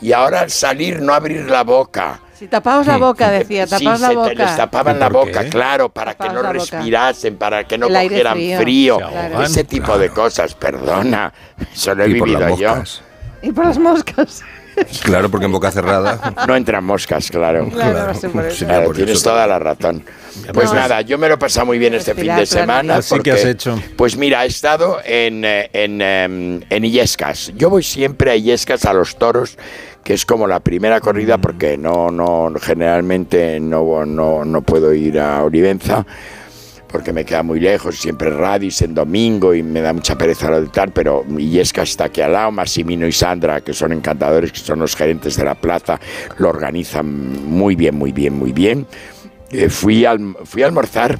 y 0.00 0.12
ahora 0.12 0.42
al 0.42 0.50
salir 0.50 1.00
no 1.00 1.14
abrir 1.14 1.50
la 1.50 1.64
boca. 1.64 2.20
Si 2.38 2.46
tapaos 2.46 2.86
la 2.86 2.96
boca, 2.98 3.30
decía, 3.30 3.66
Sí, 3.66 3.84
tapaos 3.84 4.00
la 4.00 4.08
se 4.08 4.14
te 4.14 4.20
les 4.20 4.38
boca. 4.38 4.56
tapaban 4.56 4.96
¿Y 4.96 5.00
la 5.00 5.08
boca, 5.08 5.42
qué? 5.44 5.48
claro, 5.50 5.88
para 5.88 6.14
que 6.14 6.28
no 6.28 6.34
boca. 6.36 6.52
respirasen, 6.52 7.36
para 7.36 7.64
que 7.64 7.76
no 7.78 7.86
El 7.88 7.94
cogieran 8.08 8.38
frío. 8.60 8.98
Ese 9.42 9.64
tipo 9.64 9.98
de 9.98 10.10
cosas, 10.10 10.54
perdona. 10.54 11.32
Eso 11.74 11.94
lo 11.94 12.04
he 12.04 12.10
Y 12.10 12.14
por 12.18 12.28
las 12.28 12.40
vivido 12.46 12.56
yo. 12.58 12.76
moscas. 12.76 13.02
Y 13.42 13.52
por 13.52 13.66
las 13.66 13.78
moscas. 13.78 14.42
Claro, 15.02 15.28
porque 15.28 15.46
en 15.46 15.52
boca 15.52 15.72
cerrada. 15.72 16.32
No 16.46 16.54
entran 16.54 16.84
moscas, 16.84 17.28
claro. 17.32 17.68
Claro, 17.68 18.12
Claro, 18.56 18.84
por 18.86 18.94
tienes 18.94 19.16
eso. 19.16 19.30
toda 19.30 19.44
la 19.48 19.58
razón. 19.58 20.04
Pues 20.54 20.68
No, 20.68 20.74
nada, 20.74 21.00
yo 21.00 21.18
me 21.18 21.26
lo 21.28 21.34
he 21.34 21.38
pasado 21.38 21.66
muy 21.66 21.78
bien 21.78 21.94
este 21.94 22.14
fin 22.14 22.36
de 22.36 22.46
semana. 22.46 22.96
Así 22.98 23.18
que 23.18 23.32
has 23.32 23.44
hecho. 23.44 23.76
Pues 23.96 24.16
mira, 24.16 24.44
he 24.44 24.46
estado 24.46 24.98
en, 25.04 25.44
eh, 25.44 25.68
en, 25.72 26.00
em, 26.00 26.60
en 26.70 26.84
Illescas. 26.84 27.50
Yo 27.56 27.70
voy 27.70 27.82
siempre 27.82 28.30
a 28.30 28.36
Illescas 28.36 28.84
a 28.84 28.92
los 28.92 29.16
toros, 29.16 29.58
que 30.08 30.14
es 30.14 30.24
como 30.24 30.46
la 30.46 30.60
primera 30.60 31.02
corrida, 31.02 31.36
porque 31.36 31.76
no, 31.76 32.10
no, 32.10 32.50
generalmente 32.58 33.60
no, 33.60 34.06
no, 34.06 34.42
no 34.42 34.62
puedo 34.62 34.94
ir 34.94 35.20
a 35.20 35.44
Olivenza 35.44 36.06
porque 36.90 37.12
me 37.12 37.26
queda 37.26 37.42
muy 37.42 37.60
lejos, 37.60 37.98
siempre 37.98 38.30
Radis 38.30 38.80
en 38.80 38.94
domingo 38.94 39.52
y 39.52 39.62
me 39.62 39.82
da 39.82 39.92
mucha 39.92 40.16
pereza 40.16 40.48
lo 40.48 40.62
de 40.62 40.68
tal, 40.68 40.92
pero 40.92 41.26
Illesca 41.36 41.82
está 41.82 42.04
aquí 42.04 42.22
al 42.22 42.32
lado, 42.32 42.50
Massimino 42.50 43.06
y 43.06 43.12
Sandra, 43.12 43.60
que 43.60 43.74
son 43.74 43.92
encantadores, 43.92 44.50
que 44.50 44.60
son 44.60 44.78
los 44.78 44.96
gerentes 44.96 45.36
de 45.36 45.44
la 45.44 45.54
plaza, 45.54 46.00
lo 46.38 46.48
organizan 46.48 47.46
muy 47.46 47.76
bien, 47.76 47.94
muy 47.94 48.12
bien, 48.12 48.32
muy 48.32 48.52
bien. 48.52 48.86
Eh, 49.50 49.68
fui, 49.68 50.06
al, 50.06 50.36
fui 50.44 50.62
a 50.62 50.66
almorzar, 50.68 51.18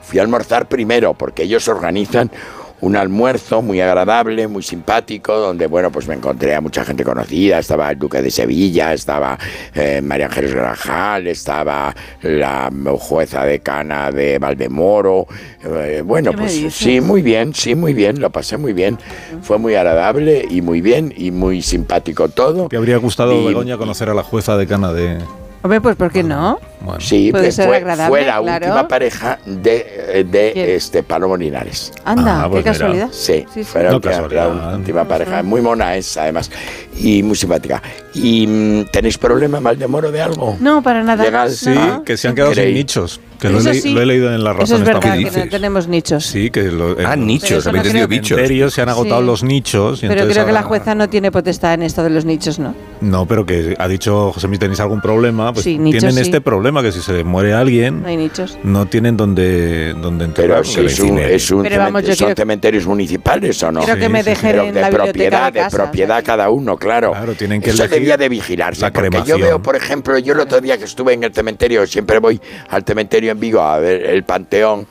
fui 0.00 0.20
a 0.20 0.22
almorzar 0.22 0.70
primero, 0.70 1.12
porque 1.12 1.42
ellos 1.42 1.68
organizan 1.68 2.30
un 2.80 2.96
almuerzo 2.96 3.62
muy 3.62 3.80
agradable, 3.80 4.48
muy 4.48 4.62
simpático, 4.62 5.36
donde, 5.36 5.66
bueno, 5.66 5.90
pues 5.90 6.08
me 6.08 6.14
encontré 6.14 6.54
a 6.54 6.60
mucha 6.60 6.84
gente 6.84 7.04
conocida, 7.04 7.58
estaba 7.58 7.90
el 7.90 7.98
Duque 7.98 8.22
de 8.22 8.30
Sevilla, 8.30 8.92
estaba 8.92 9.38
eh, 9.74 10.00
María 10.02 10.26
Ángeles 10.26 10.54
Grajal, 10.54 11.26
estaba 11.26 11.94
la 12.22 12.70
jueza 12.98 13.44
decana 13.44 14.10
de 14.10 14.38
Valdemoro, 14.38 15.26
eh, 15.64 16.02
bueno, 16.04 16.30
¿Qué 16.30 16.36
me 16.36 16.42
pues 16.44 16.74
sí, 16.74 17.00
muy 17.00 17.22
bien, 17.22 17.54
sí, 17.54 17.74
muy 17.74 17.92
bien, 17.94 18.20
lo 18.20 18.30
pasé 18.30 18.56
muy 18.56 18.72
bien, 18.72 18.98
fue 19.42 19.58
muy 19.58 19.74
agradable 19.74 20.46
y 20.48 20.62
muy 20.62 20.80
bien 20.80 21.12
y 21.16 21.30
muy 21.30 21.62
simpático 21.62 22.28
todo. 22.28 22.68
¿Te 22.68 22.76
habría 22.76 22.96
gustado, 22.96 23.32
Y- 23.32 23.46
Begoña, 23.46 23.76
conocer 23.76 24.08
a 24.08 24.14
la 24.14 24.22
jueza 24.22 24.56
decana 24.56 24.92
de... 24.92 25.18
Hombre, 25.62 25.80
pues 25.82 25.94
¿por 25.96 26.10
qué 26.10 26.22
no? 26.22 26.58
Bueno, 26.80 27.00
Sí, 27.00 27.30
Puede 27.30 27.52
ser 27.52 27.66
fue, 27.68 27.76
agradable, 27.76 28.08
fue 28.08 28.26
la 28.26 28.40
claro. 28.40 28.66
última 28.66 28.88
pareja 28.88 29.38
de, 29.44 30.24
de 30.26 30.50
¿Quién? 30.54 30.70
este 30.70 31.02
Palomo 31.02 31.36
Linares. 31.36 31.92
Anda, 32.04 32.44
Ah, 32.44 32.48
pues 32.48 32.64
qué 32.64 32.70
mira. 32.70 32.78
casualidad. 32.78 33.08
Sí, 33.12 33.44
Sí, 33.52 33.62
sí. 33.62 33.64
fue 33.64 33.82
la, 33.82 33.90
No 33.90 33.96
última, 33.96 34.12
casualidad. 34.14 34.54
la 34.70 34.76
última 34.76 35.04
pareja. 35.06 35.42
Muy 35.42 35.60
mona 35.60 35.96
es, 35.96 36.16
además. 36.16 36.50
Y 36.98 37.22
muy 37.22 37.36
simpática. 37.36 37.82
¿Y 38.14 38.46
mm, 38.46 38.84
tenéis 38.90 39.18
problema, 39.18 39.60
Maldemoro, 39.60 40.10
de 40.10 40.22
algo? 40.22 40.56
No, 40.60 40.82
para 40.82 41.02
nada. 41.02 41.22
Legal. 41.22 41.50
Sí, 41.50 41.68
No. 41.68 42.04
que 42.04 42.16
se 42.16 42.28
han 42.28 42.34
quedado 42.34 42.54
sin 42.54 42.72
nichos. 42.72 43.20
Que 43.40 43.48
lo 43.48 43.56
he, 43.56 43.60
Eso 43.60 43.70
leí- 43.70 43.80
sí. 43.80 43.94
lo 43.94 44.02
he 44.02 44.06
leído 44.06 44.34
en 44.34 44.44
la 44.44 44.52
razón 44.52 44.64
Eso 44.64 44.76
es 44.76 44.84
verdad, 44.84 45.16
que 45.16 45.30
no 45.30 45.48
tenemos 45.48 45.88
nichos. 45.88 46.26
Sí, 46.26 46.50
que 46.50 46.64
lo, 46.64 46.96
Ah, 47.04 47.16
nichos, 47.16 47.64
no 47.64 47.70
habéis 47.70 47.88
creo 47.92 48.06
bichos. 48.06 48.74
se 48.74 48.82
han 48.82 48.88
agotado 48.90 49.20
Sí. 49.22 49.26
los 49.26 49.42
nichos. 49.42 50.02
y 50.02 50.08
Pero 50.08 50.26
creo 50.28 50.44
que 50.46 50.52
la 50.52 50.62
jueza 50.62 50.94
no 50.94 51.08
tiene 51.08 51.32
potestad 51.32 51.74
en 51.74 51.82
esto 51.82 52.02
de 52.02 52.10
los 52.10 52.24
nichos, 52.24 52.58
¿no? 52.58 52.74
No, 53.00 53.24
pero 53.26 53.46
que 53.46 53.74
ha 53.78 53.88
dicho 53.88 54.30
José 54.32 54.46
Mí, 54.46 54.58
tenéis 54.58 54.80
algún 54.80 55.00
problema, 55.00 55.52
pues 55.54 55.64
Sí, 55.64 55.78
nichos 55.78 56.00
tienen 56.00 56.16
sí. 56.16 56.20
este 56.30 56.42
problema 56.42 56.82
que 56.82 56.92
si 56.92 57.00
se 57.00 57.24
muere 57.24 57.54
alguien 57.54 58.02
No 58.02 58.08
hay 58.08 58.16
nichos. 58.18 58.58
no 58.62 58.84
tienen 58.86 59.16
donde 59.16 59.94
donde 59.94 60.26
Pero 60.26 60.58
enterrarlo. 60.58 60.64
si 60.64 60.80
es 60.84 61.00
un, 61.00 61.18
es 61.18 61.50
un 61.50 61.62
Pero 61.62 61.78
vamos, 61.78 62.02
cemente- 62.02 62.08
yo 62.08 62.16
son 62.16 62.26
quiero- 62.26 62.36
cementerios 62.36 62.86
municipales 62.86 63.62
o 63.62 63.72
no. 63.72 63.80
Quiero 63.80 63.98
que 63.98 64.08
me 64.10 64.22
dejen 64.22 64.50
Pero 64.50 64.64
en 64.64 64.74
de 64.74 64.80
la 64.82 64.90
propiedad, 64.90 65.50
de 65.52 65.64
propiedad 65.70 66.22
cada 66.22 66.50
uno, 66.50 66.76
claro. 66.76 67.12
Claro, 67.12 67.34
tienen 67.34 67.62
que 67.62 67.70
Eso 67.70 67.88
debía 67.88 68.18
de 68.18 68.28
vigilarse. 68.28 68.82
la 68.82 68.92
porque 68.92 69.22
yo 69.26 69.38
veo, 69.38 69.62
por 69.62 69.76
ejemplo, 69.76 70.18
yo 70.18 70.34
el 70.34 70.40
otro 70.40 70.60
día 70.60 70.76
que 70.76 70.84
estuve 70.84 71.14
en 71.14 71.24
el 71.24 71.32
cementerio, 71.32 71.86
siempre 71.86 72.18
voy 72.18 72.38
al 72.68 72.82
cementerio 72.84 73.29
en 73.30 73.40
Vigo 73.40 73.60
a 73.60 73.78
ver 73.78 74.04
el 74.06 74.24
panteón. 74.24 74.86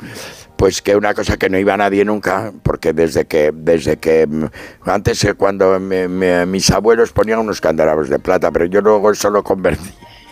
Pues 0.55 0.81
que 0.81 0.95
una 0.97 1.13
cosa 1.13 1.37
que 1.37 1.49
no 1.49 1.57
iba 1.57 1.77
nadie 1.77 2.03
nunca, 2.03 2.51
porque 2.63 2.91
desde 2.91 3.23
que, 3.25 3.51
desde 3.53 3.95
que 3.95 4.27
mm, 4.27 4.45
antes 4.85 5.25
cuando 5.37 5.79
me- 5.79 6.09
me- 6.09 6.45
mis 6.45 6.69
abuelos 6.71 7.13
ponían 7.13 7.39
unos 7.39 7.61
candelabros 7.61 8.09
de 8.09 8.19
plata, 8.19 8.51
pero 8.51 8.65
yo 8.65 8.81
luego 8.81 9.09
eso 9.11 9.29
lo 9.29 9.41
convertí 9.41 9.89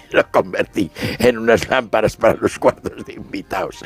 lo 0.12 0.30
convertí 0.32 0.90
en 1.20 1.38
unas 1.38 1.68
lámparas 1.70 2.16
para 2.16 2.36
los 2.36 2.58
cuartos 2.60 3.06
de 3.06 3.14
invitados. 3.14 3.78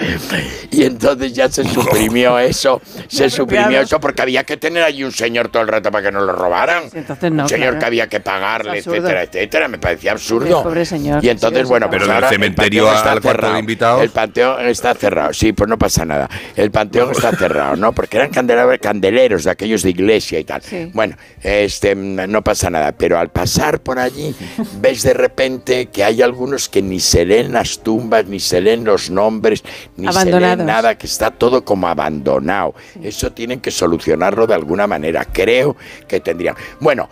Y 0.72 0.84
entonces 0.84 1.34
ya 1.34 1.50
se 1.50 1.64
suprimió 1.64 2.40
eso, 2.40 2.82
se 3.08 3.30
suprimió 3.30 3.82
eso 3.82 4.00
porque 4.00 4.22
había 4.22 4.44
que 4.44 4.58
tener 4.58 4.84
allí 4.84 5.04
un 5.04 5.12
señor 5.12 5.50
todo 5.50 5.64
el 5.64 5.68
rato 5.68 5.92
para 5.92 6.06
que 6.06 6.12
no 6.12 6.22
lo 6.22 6.34
robaran. 6.34 6.84
Entonces 6.94 7.32
no, 7.32 7.44
un 7.44 7.50
señor 7.50 7.70
claro. 7.70 7.80
que 7.80 7.86
había 7.86 8.08
que 8.08 8.20
pagarle, 8.20 8.80
etcétera, 8.80 9.24
etcétera. 9.24 9.68
Me 9.68 9.78
parecía 9.78 10.12
absurdo. 10.12 10.64
Pobre 10.64 10.86
señor. 10.86 11.24
Y 11.24 11.30
entonces, 11.30 11.62
Sí, 11.62 11.68
bueno, 11.68 11.88
pues 11.90 12.00
Pero 12.00 12.08
del 12.08 12.16
ahora 12.16 12.28
el 12.28 12.34
cementerio 12.34 12.84
panteón 12.86 12.98
está 12.98 13.12
al 13.12 13.22
cuarto 13.22 13.38
de 13.38 13.42
cerrado. 13.44 13.60
invitados. 13.60 14.02
El 14.04 14.10
panteón 14.10 14.66
está 14.68 14.94
cerrado, 14.96 15.34
sí, 15.34 15.54
pues 15.54 15.70
no 15.70 15.78
pasa 15.78 16.06
nada. 16.06 16.30
El 16.56 16.72
panteón 16.72 17.12
está 17.12 17.32
cerrado, 17.36 17.76
¿no? 17.76 17.92
Porque 17.94 18.18
eran 18.18 18.30
candelabros, 18.30 18.80
candeleros 18.80 19.44
de 19.44 19.52
aquellos 19.52 19.84
de 19.84 19.90
iglesia 19.92 20.40
y 20.40 20.44
tal. 20.44 20.62
Sí. 20.62 20.90
Bueno, 20.94 21.16
este, 21.42 21.96
no 21.96 22.42
pasa 22.44 22.70
nada, 22.70 22.92
pero 22.94 23.18
al 23.20 23.30
pasar 23.30 23.80
por 23.82 24.00
allí 24.00 24.36
ves 24.80 25.04
de 25.04 25.14
repente 25.14 25.88
que 25.88 26.04
hay 26.04 26.21
algunos 26.22 26.70
que 26.70 26.82
ni 26.82 27.00
se 27.00 27.26
leen 27.26 27.54
las 27.54 27.80
tumbas, 27.80 28.26
ni 28.26 28.40
se 28.40 28.62
leen 28.62 28.84
los 28.84 29.10
nombres, 29.10 29.64
ni 29.98 30.12
se 30.12 30.26
leen 30.26 30.66
nada, 30.66 30.98
que 30.98 31.08
está 31.08 31.32
todo 31.32 31.64
como 31.64 31.88
abandonado. 31.88 32.76
Eso 33.02 33.32
tienen 33.32 33.60
que 33.60 33.72
solucionarlo 33.72 34.48
de 34.48 34.56
alguna 34.56 34.88
manera. 34.88 35.26
Creo 35.26 35.76
que 36.08 36.20
tendrían. 36.20 36.56
Bueno. 36.80 37.10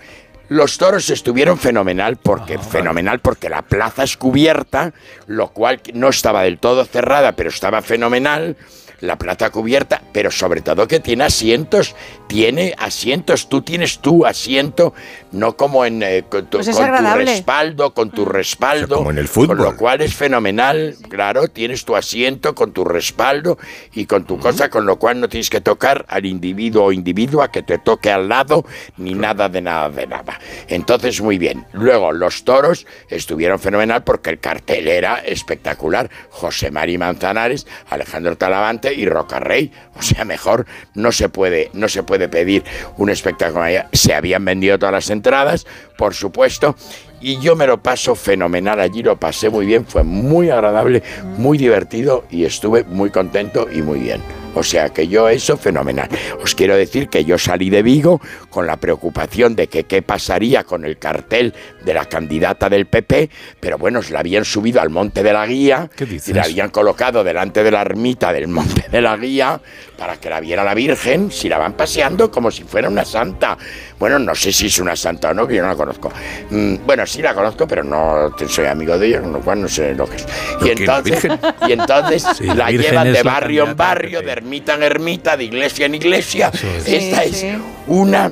Los 0.52 0.80
toros 0.80 1.08
estuvieron 1.12 1.60
fenomenal 1.60 2.18
porque 2.18 2.58
fenomenal 2.58 3.20
porque 3.20 3.50
la 3.50 3.62
plaza 3.62 4.02
es 4.02 4.18
cubierta, 4.18 4.94
lo 5.28 5.50
cual 5.50 5.80
no 5.94 6.10
estaba 6.10 6.42
del 6.42 6.58
todo 6.58 6.86
cerrada, 6.86 7.34
pero 7.34 7.50
estaba 7.50 7.84
fenomenal. 7.84 8.58
La 9.02 9.18
plaza 9.18 9.50
cubierta, 9.50 10.02
pero 10.12 10.32
sobre 10.32 10.62
todo 10.62 10.88
que 10.88 11.00
tiene 11.00 11.24
asientos, 11.24 11.96
tiene 12.28 12.76
asientos. 12.78 13.50
Tú 13.50 13.62
tienes 13.62 14.00
tu 14.00 14.26
asiento, 14.26 14.94
no 15.32 15.56
como 15.56 15.86
en 15.86 16.04
eh, 16.04 16.24
con, 16.30 16.48
tu, 16.48 16.58
Pues 16.58 16.68
es 16.68 16.76
con 16.76 16.88
tu 16.88 17.16
respaldo, 17.16 17.94
con 17.94 18.12
tu 18.12 18.26
respaldo, 18.26 18.98
como 18.98 19.12
en 19.12 19.18
el 19.18 19.28
fútbol. 19.28 19.58
con 19.58 19.66
lo 19.66 19.78
cual 19.78 20.02
es 20.02 20.14
fenomenal. 20.14 20.96
Claro, 21.10 21.48
tienes 21.48 21.86
tu 21.86 21.96
asiento 21.96 22.56
con 22.56 22.72
tu 22.72 22.84
respaldo 22.84 23.58
y 23.94 24.06
con 24.06 24.26
tu 24.26 24.38
cosa, 24.40 24.70
con 24.70 24.86
lo 24.86 24.98
cual 25.00 25.20
no 25.20 25.30
tienes 25.30 25.50
que 25.50 25.62
tocar 25.62 26.06
al 26.10 26.26
individuo 26.26 26.86
o 26.86 26.92
individua 26.92 27.52
que 27.52 27.64
te 27.64 27.78
toque 27.78 28.12
al 28.12 28.30
lado, 28.30 28.66
ni 28.98 29.14
nada 29.14 29.50
de 29.50 29.62
nada 29.62 29.90
de 29.90 30.08
nada. 30.08 30.40
Entonces, 30.68 31.22
muy 31.22 31.38
bien. 31.38 31.66
Luego, 31.74 32.12
los 32.12 32.44
toros 32.44 32.86
estuvieron 33.10 33.60
fenomenal 33.60 34.04
porque 34.04 34.30
el 34.30 34.40
cartel 34.40 34.88
era 34.88 35.20
espectacular. 35.20 36.10
José 36.30 36.72
Mari 36.72 36.98
Manzanares, 36.98 37.66
Alejandro 37.90 38.38
Talavante 38.38 38.89
y 38.96 39.06
Roca 39.06 39.40
Rey. 39.40 39.72
O 39.98 40.02
sea, 40.02 40.26
mejor 40.26 40.66
no 40.94 41.12
se 41.12 41.30
puede, 41.30 41.70
no 41.74 41.88
se 41.90 42.04
puede 42.04 42.30
pedir 42.30 42.64
un 42.98 43.10
espectáculo. 43.10 43.66
Se 43.94 44.14
habían 44.14 44.46
vendido 44.46 44.78
todas 44.80 44.94
las 44.94 45.10
entradas, 45.10 45.66
por 45.98 46.14
supuesto. 46.14 46.76
Y 47.22 47.40
yo 47.40 47.56
me 47.56 47.68
lo 47.68 47.84
paso 47.84 48.16
fenomenal 48.16 48.80
allí, 48.80 49.04
lo 49.04 49.20
pasé 49.20 49.50
muy 49.50 49.66
bien, 49.66 49.86
fue 49.86 50.04
muy 50.04 50.50
agradable, 50.50 51.04
muy 51.38 51.58
divertido 51.58 52.24
y 52.30 52.46
estuve 52.46 52.86
muy 52.86 53.10
contento 53.10 53.68
y 53.70 53.82
muy 53.82 54.00
bien. 54.00 54.22
O 54.56 54.64
sea 54.64 54.90
que 54.90 55.08
yo 55.08 55.30
eso 55.30 55.58
fenomenal. 55.58 56.10
Os 56.42 56.56
quiero 56.56 56.76
decir 56.76 57.10
que 57.10 57.26
yo 57.26 57.38
salí 57.38 57.70
de 57.70 57.84
Vigo 57.84 58.22
con 58.50 58.66
la 58.68 58.78
preocupación 58.78 59.56
de 59.56 59.68
que 59.68 59.84
qué 59.86 60.02
pasaría 60.02 60.64
con 60.64 60.86
el 60.86 60.98
cartel 60.98 61.54
de 61.84 61.94
la 61.94 62.06
candidata 62.06 62.70
del 62.70 62.86
PP, 62.88 63.30
pero 63.60 63.78
bueno, 63.78 64.02
se 64.02 64.14
la 64.14 64.20
habían 64.20 64.46
subido 64.46 64.82
al 64.82 64.90
Monte 64.90 65.24
de 65.24 65.34
la 65.34 65.46
Guía 65.46 65.90
¿Qué 65.96 66.06
dices? 66.06 66.30
y 66.30 66.34
la 66.34 66.44
habían 66.44 66.70
colocado 66.70 67.24
delante 67.24 67.64
de 67.64 67.72
la 67.72 67.82
ermita 67.82 68.34
del 68.34 68.48
Monte 68.48 68.86
de 68.92 69.02
la 69.02 69.16
Guía 69.18 69.60
para 69.98 70.18
que 70.18 70.30
la 70.30 70.40
viera 70.40 70.64
la 70.64 70.74
Virgen 70.74 71.32
si 71.32 71.50
la 71.50 71.58
van 71.58 71.74
paseando 71.74 72.32
como 72.32 72.50
si 72.52 72.64
fuera 72.64 72.88
una 72.90 73.06
santa. 73.06 73.58
Bueno, 74.00 74.18
no 74.20 74.34
sé 74.34 74.52
si 74.54 74.68
es 74.68 74.80
una 74.80 74.96
santa 74.96 75.32
o 75.32 75.34
no, 75.34 75.46
que 75.48 75.56
yo 75.56 75.62
no 75.62 75.68
la 75.68 75.76
conozco. 75.76 76.12
Mm, 76.50 76.76
bueno, 76.86 77.06
sí 77.06 77.22
la 77.22 77.34
conozco, 77.34 77.68
pero 77.68 77.84
no 77.84 78.34
te- 78.38 78.48
soy 78.48 78.66
amigo 78.68 78.98
de 78.98 79.08
ella, 79.08 79.22
con 79.22 79.34
lo 79.34 79.42
cual 79.42 79.62
no 79.62 79.68
sé 79.68 79.94
lo 79.94 80.08
que 80.08 80.16
es. 80.16 80.24
Y 80.24 80.26
¿Pero 80.26 80.76
qué, 80.76 80.86
la 80.86 80.98
entonces, 80.98 81.24
Virgen? 81.24 81.40
y 81.68 81.72
entonces 81.74 82.28
Sí, 82.38 82.46
la 82.46 82.72
llevan 82.72 83.12
de 83.12 83.24
barrio 83.24 83.66
en 83.66 83.76
barrio, 83.76 84.22
de 84.22 84.32
ermita 84.32 84.76
en 84.76 84.84
ermita, 84.84 85.36
de 85.38 85.44
iglesia 85.46 85.86
en 85.88 85.96
iglesia. 85.96 86.50
es. 86.54 86.88
Esta 86.88 87.24
Sí, 87.24 87.30
es 87.30 87.36
sí. 87.38 87.48
una 87.88 88.32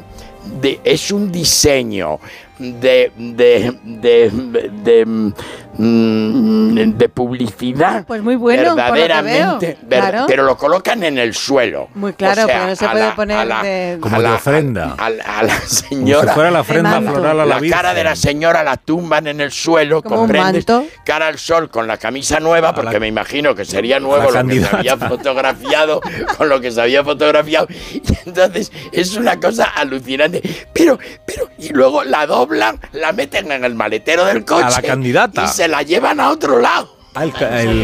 de, 0.62 0.80
es 0.84 1.12
un 1.12 1.32
diseño 1.32 2.20
de 2.60 3.12
de 3.18 3.74
de, 3.84 5.32
de, 5.78 5.84
mm, 5.84 6.98
de 6.98 7.10
publicidad 7.10 8.06
Pues 8.06 8.22
muy 8.22 8.36
bueno, 8.36 8.76
por 8.76 8.78
lo 8.88 8.94
que 8.94 9.00
verdaderamente 9.00 9.78
ver- 9.84 10.00
claro. 10.02 10.26
pero 10.28 10.44
lo 10.44 10.58
colocan 10.58 11.04
en 11.04 11.18
el 11.18 11.34
suelo 11.34 11.90
Muy 11.96 12.14
claro, 12.14 12.44
O 12.44 12.48
sea, 12.48 12.68
no 12.68 12.76
se 12.76 12.86
a 12.86 12.92
puede 12.92 13.06
la- 13.06 13.16
poner 13.16 13.38
a 13.38 13.46
la- 13.46 13.64
de- 13.64 13.98
Como 14.02 14.16
a 14.16 14.20
de 14.20 14.24
la- 14.24 14.36
ofrenda. 14.36 14.96
a, 14.98 15.06
a 15.06 15.44
la 15.44 15.60
señora 15.62 16.20
Como 16.22 16.30
si 16.30 16.34
fuera 16.36 16.52
la 16.52 16.60
ofrenda 16.62 17.02
floral 17.02 17.40
a 17.42 17.46
la, 17.46 17.60
la 17.60 17.70
cara 17.70 17.94
de 17.94 18.04
la 18.04 18.16
señora 18.16 18.64
la 18.64 18.78
tumban 18.78 19.28
en 19.28 19.42
el 19.42 19.52
suelo, 19.52 20.02
Como 20.02 20.16
un 20.16 20.22
¿comprendes? 20.22 20.68
manto. 20.68 20.88
Cara 21.06 21.28
al 21.28 21.38
sol 21.38 21.70
con 21.70 21.88
la 21.88 21.98
camisa 21.98 22.40
nueva, 22.40 22.74
porque 22.74 23.00
me 23.00 23.08
imagino 23.08 23.56
que 23.56 23.66
sería 23.66 24.00
nuevo 24.00 24.32
la 24.32 24.44
lo 24.44 24.50
que 24.50 24.62
se 24.62 24.76
había 24.76 24.98
fotografiado, 25.10 26.02
con 26.38 26.50
lo 26.50 26.60
que 26.62 26.72
se 26.72 26.82
había 26.82 27.04
fotografiado. 27.04 27.68
Y 27.94 28.02
entonces 28.26 28.72
es 28.92 29.16
una 29.16 29.40
cosa 29.40 29.66
alucinante. 29.66 30.42
Pero, 30.74 30.98
pero, 31.26 31.50
y 31.58 31.70
luego 31.70 32.04
la 32.04 32.26
doblan, 32.26 32.80
la 32.94 33.12
meten 33.14 33.52
en 33.52 33.64
el 33.64 33.76
maletero 33.76 34.26
del 34.26 34.46
coche. 34.46 34.66
A 34.66 34.70
la 34.70 34.82
candidata. 34.82 35.44
Y 35.44 35.48
se 35.48 35.67
la 35.68 35.82
llevan 35.84 36.20
a 36.20 36.30
otro 36.30 36.60
lado. 36.60 36.96
Ah, 37.20 37.24
el 37.24 37.34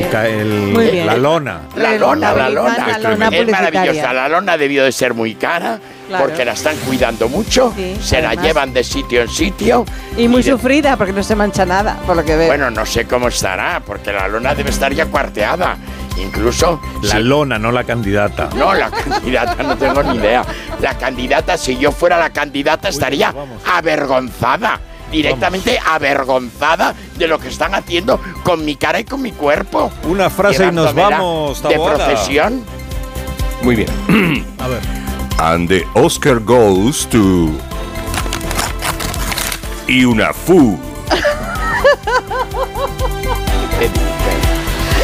el 0.05 0.77
el- 0.77 1.05
la 1.07 1.17
lona. 1.17 1.61
La 1.75 1.95
lona, 1.97 2.33
la 2.33 2.49
lona. 2.49 2.77
la 2.87 2.91
Es 2.97 3.03
lona. 3.03 3.27
Es 3.29 3.47
maravillosa. 3.49 4.13
La 4.13 4.29
lona 4.29 4.57
debió 4.57 4.83
de 4.83 4.91
ser 4.91 5.15
muy 5.15 5.33
cara 5.33 5.79
Claro. 6.07 6.25
porque 6.25 6.45
la 6.45 6.51
están 6.51 6.77
cuidando 6.85 7.27
mucho. 7.29 7.73
Sí, 7.75 7.97
se 7.99 8.21
la 8.21 8.27
además. 8.29 8.45
llevan 8.45 8.73
de 8.73 8.83
sitio 8.83 9.21
en 9.23 9.29
sitio. 9.29 9.85
Y 10.17 10.27
muy 10.27 10.43
de- 10.43 10.51
sufrida 10.51 10.97
porque 10.97 11.13
no 11.13 11.23
se 11.23 11.35
mancha 11.35 11.65
nada, 11.65 11.97
por 12.05 12.15
lo 12.15 12.23
que 12.23 12.35
veo. 12.35 12.45
Bueno, 12.47 12.69
no 12.69 12.85
sé 12.85 13.05
cómo 13.07 13.29
estará, 13.29 13.81
porque 13.83 14.11
la 14.11 14.27
lona 14.27 14.53
debe 14.53 14.69
estar 14.69 14.93
ya 14.93 15.07
cuarteada. 15.07 15.77
Incluso. 16.21 16.79
La 17.01 17.15
si- 17.15 17.23
lona, 17.23 17.57
no 17.57 17.71
la 17.71 17.83
candidata. 17.85 18.49
No, 18.55 18.71
la 18.75 18.91
candidata 18.91 19.63
no 19.63 19.75
tengo 19.75 20.03
ni 20.03 20.17
idea. 20.17 20.45
La 20.79 20.95
candidata, 20.95 21.57
si 21.57 21.75
yo 21.79 21.91
fuera 21.91 22.19
la 22.19 22.29
candidata, 22.29 22.89
estaría 22.89 23.33
avergonzada. 23.65 24.79
Directamente 25.13 25.79
avergonzada 25.85 26.93
de 27.17 27.27
lo 27.27 27.39
que 27.39 27.47
están 27.47 27.73
haciendo 27.75 28.19
con 28.43 28.65
mi 28.65 28.75
cara 28.75 28.99
y 28.99 29.05
con 29.05 29.21
mi 29.21 29.31
cuerpo. 29.31 29.91
Una 30.03 30.29
frase 30.29 30.65
y 30.65 30.71
nos 30.71 30.93
vamos, 30.93 31.61
De 31.63 31.69
Taboada. 31.69 32.05
profesión. 32.07 32.65
Muy 33.61 33.75
bien. 33.75 33.89
A 34.59 34.67
ver. 34.67 34.81
And 35.37 35.69
the 35.69 35.83
Oscar 35.93 36.39
goes 36.39 37.07
to. 37.09 37.49
Y 39.87 40.05
una 40.05 40.33
fu. 40.33 40.77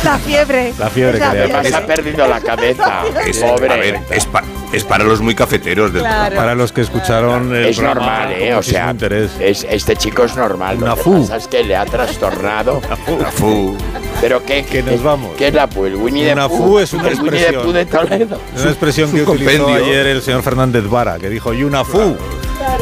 La 0.03 0.17
fiebre. 0.17 0.74
La 0.78 0.90
fiebre 0.90 1.19
que 1.19 1.69
le 1.69 1.76
ha 1.76 1.85
perdido 1.85 2.28
la 2.28 2.40
cabeza. 2.40 3.03
Es, 3.26 3.38
Pobre. 3.40 3.74
a 3.74 3.76
ver, 3.78 3.99
es, 4.12 4.26
pa- 4.26 4.44
es 4.72 4.83
para 4.83 5.03
los 5.03 5.19
muy 5.22 5.35
cafeteros 5.35 5.92
del 5.94 6.01
Claro. 6.03 6.35
Para 6.35 6.56
los 6.56 6.72
que 6.72 6.82
escucharon 6.82 7.53
el 7.53 7.65
Es 7.65 7.78
programa 7.78 8.19
normal, 8.19 8.32
¿eh? 8.33 8.56
O 8.56 8.64
sea, 8.64 8.92
interés. 8.92 9.32
es, 9.40 9.65
este 9.69 9.96
chico 9.96 10.24
es 10.24 10.35
normal. 10.35 10.78
Una 10.78 10.90
Lo 10.92 10.96
que 10.96 11.01
fu. 11.01 11.22
pasa 11.22 11.35
es 11.38 11.48
que 11.48 11.64
le 11.64 11.76
ha 11.76 11.85
trastornado. 11.85 12.82
La 13.19 13.32
fu. 13.32 13.76
¿Pero 14.22 14.44
qué? 14.46 14.64
Que 14.65 14.83
nos 14.83 15.01
vamos. 15.03 15.35
¿Qué 15.38 15.48
es 15.48 15.53
la 15.53 15.67
fu? 15.67 15.85
¿El 15.85 15.96
Winnie 15.96 16.32
Una 16.33 16.49
fu 16.49 16.80
es 16.80 16.94
una 16.94 17.08
¿El 17.10 17.15
Winnie 17.19 17.30
expresión. 17.40 17.64
Pooh 17.64 17.72
de 17.74 17.85
Toledo? 17.85 18.42
Es 18.56 18.62
una 18.62 18.69
expresión 18.72 19.12
que 19.12 19.22
utilizó 19.24 19.67
ayer 19.69 20.08
el 20.08 20.22
señor 20.22 20.44
Fernández 20.44 20.85
Vara, 20.88 21.17
que 21.19 21.30
dijo 21.30 21.53
Yuna 21.53 21.83
fu. 21.85 22.17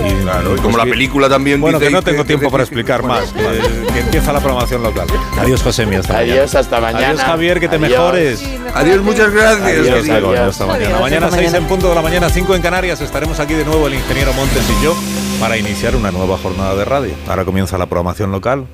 Y, 0.03 0.24
Claro, 0.24 0.46
y 0.46 0.50
pues 0.50 0.62
como 0.62 0.78
la 0.78 0.85
película 0.85 1.30
también 1.30 1.62
Bueno, 1.62 1.78
dice 1.78 1.90
que 1.90 1.94
no 1.96 2.01
tengo 2.01 2.24
que- 2.24 2.28
tiempo 2.28 2.48
que- 2.48 2.51
para 2.51 2.64
explicar 2.64 3.03
más. 3.03 3.32
Que, 3.32 3.94
que 3.94 4.00
empieza 4.00 4.33
la 4.33 4.40
programación 4.40 4.82
local. 4.82 5.06
Adiós, 5.40 5.62
José 5.62 5.83
hasta 5.83 6.14
mañana. 6.14 6.33
Adiós, 6.33 6.56
hasta 6.56 6.82
mañana. 6.82 7.07
Adiós, 7.10 7.24
Javier, 7.24 7.60
que 7.60 7.68
te 7.68 7.76
Adiós. 7.76 7.90
mejores. 7.90 8.44
Adiós, 8.74 9.02
muchas 9.02 9.32
gracias. 9.32 10.10
Adiós, 10.10 10.40
hasta 10.40 10.66
mañana. 10.66 10.86
Adiós, 10.88 11.02
mañana 11.02 11.26
hasta 11.28 11.38
6 11.38 11.48
mañana. 11.52 11.58
en 11.58 11.70
punto 11.70 11.90
de 11.90 11.96
la 11.96 12.02
mañana, 12.02 12.30
5 12.30 12.56
en 12.56 12.62
Canarias. 12.62 13.02
Estaremos 13.02 13.40
aquí 13.40 13.54
de 13.54 13.66
nuevo 13.66 13.88
el 13.88 13.94
ingeniero 13.96 14.34
Montes 14.34 14.64
y 14.70 14.84
yo 14.84 14.96
para 15.40 15.58
iniciar 15.58 15.96
una 15.96 16.12
nueva 16.12 16.38
jornada 16.38 16.76
de 16.76 16.86
radio. 16.86 17.14
Ahora 17.28 17.46
comienza 17.46 17.78
la 17.78 17.86
programación 17.86 18.32
local. 18.32 18.66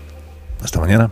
Hasta 0.64 0.80
mañana. 0.80 1.12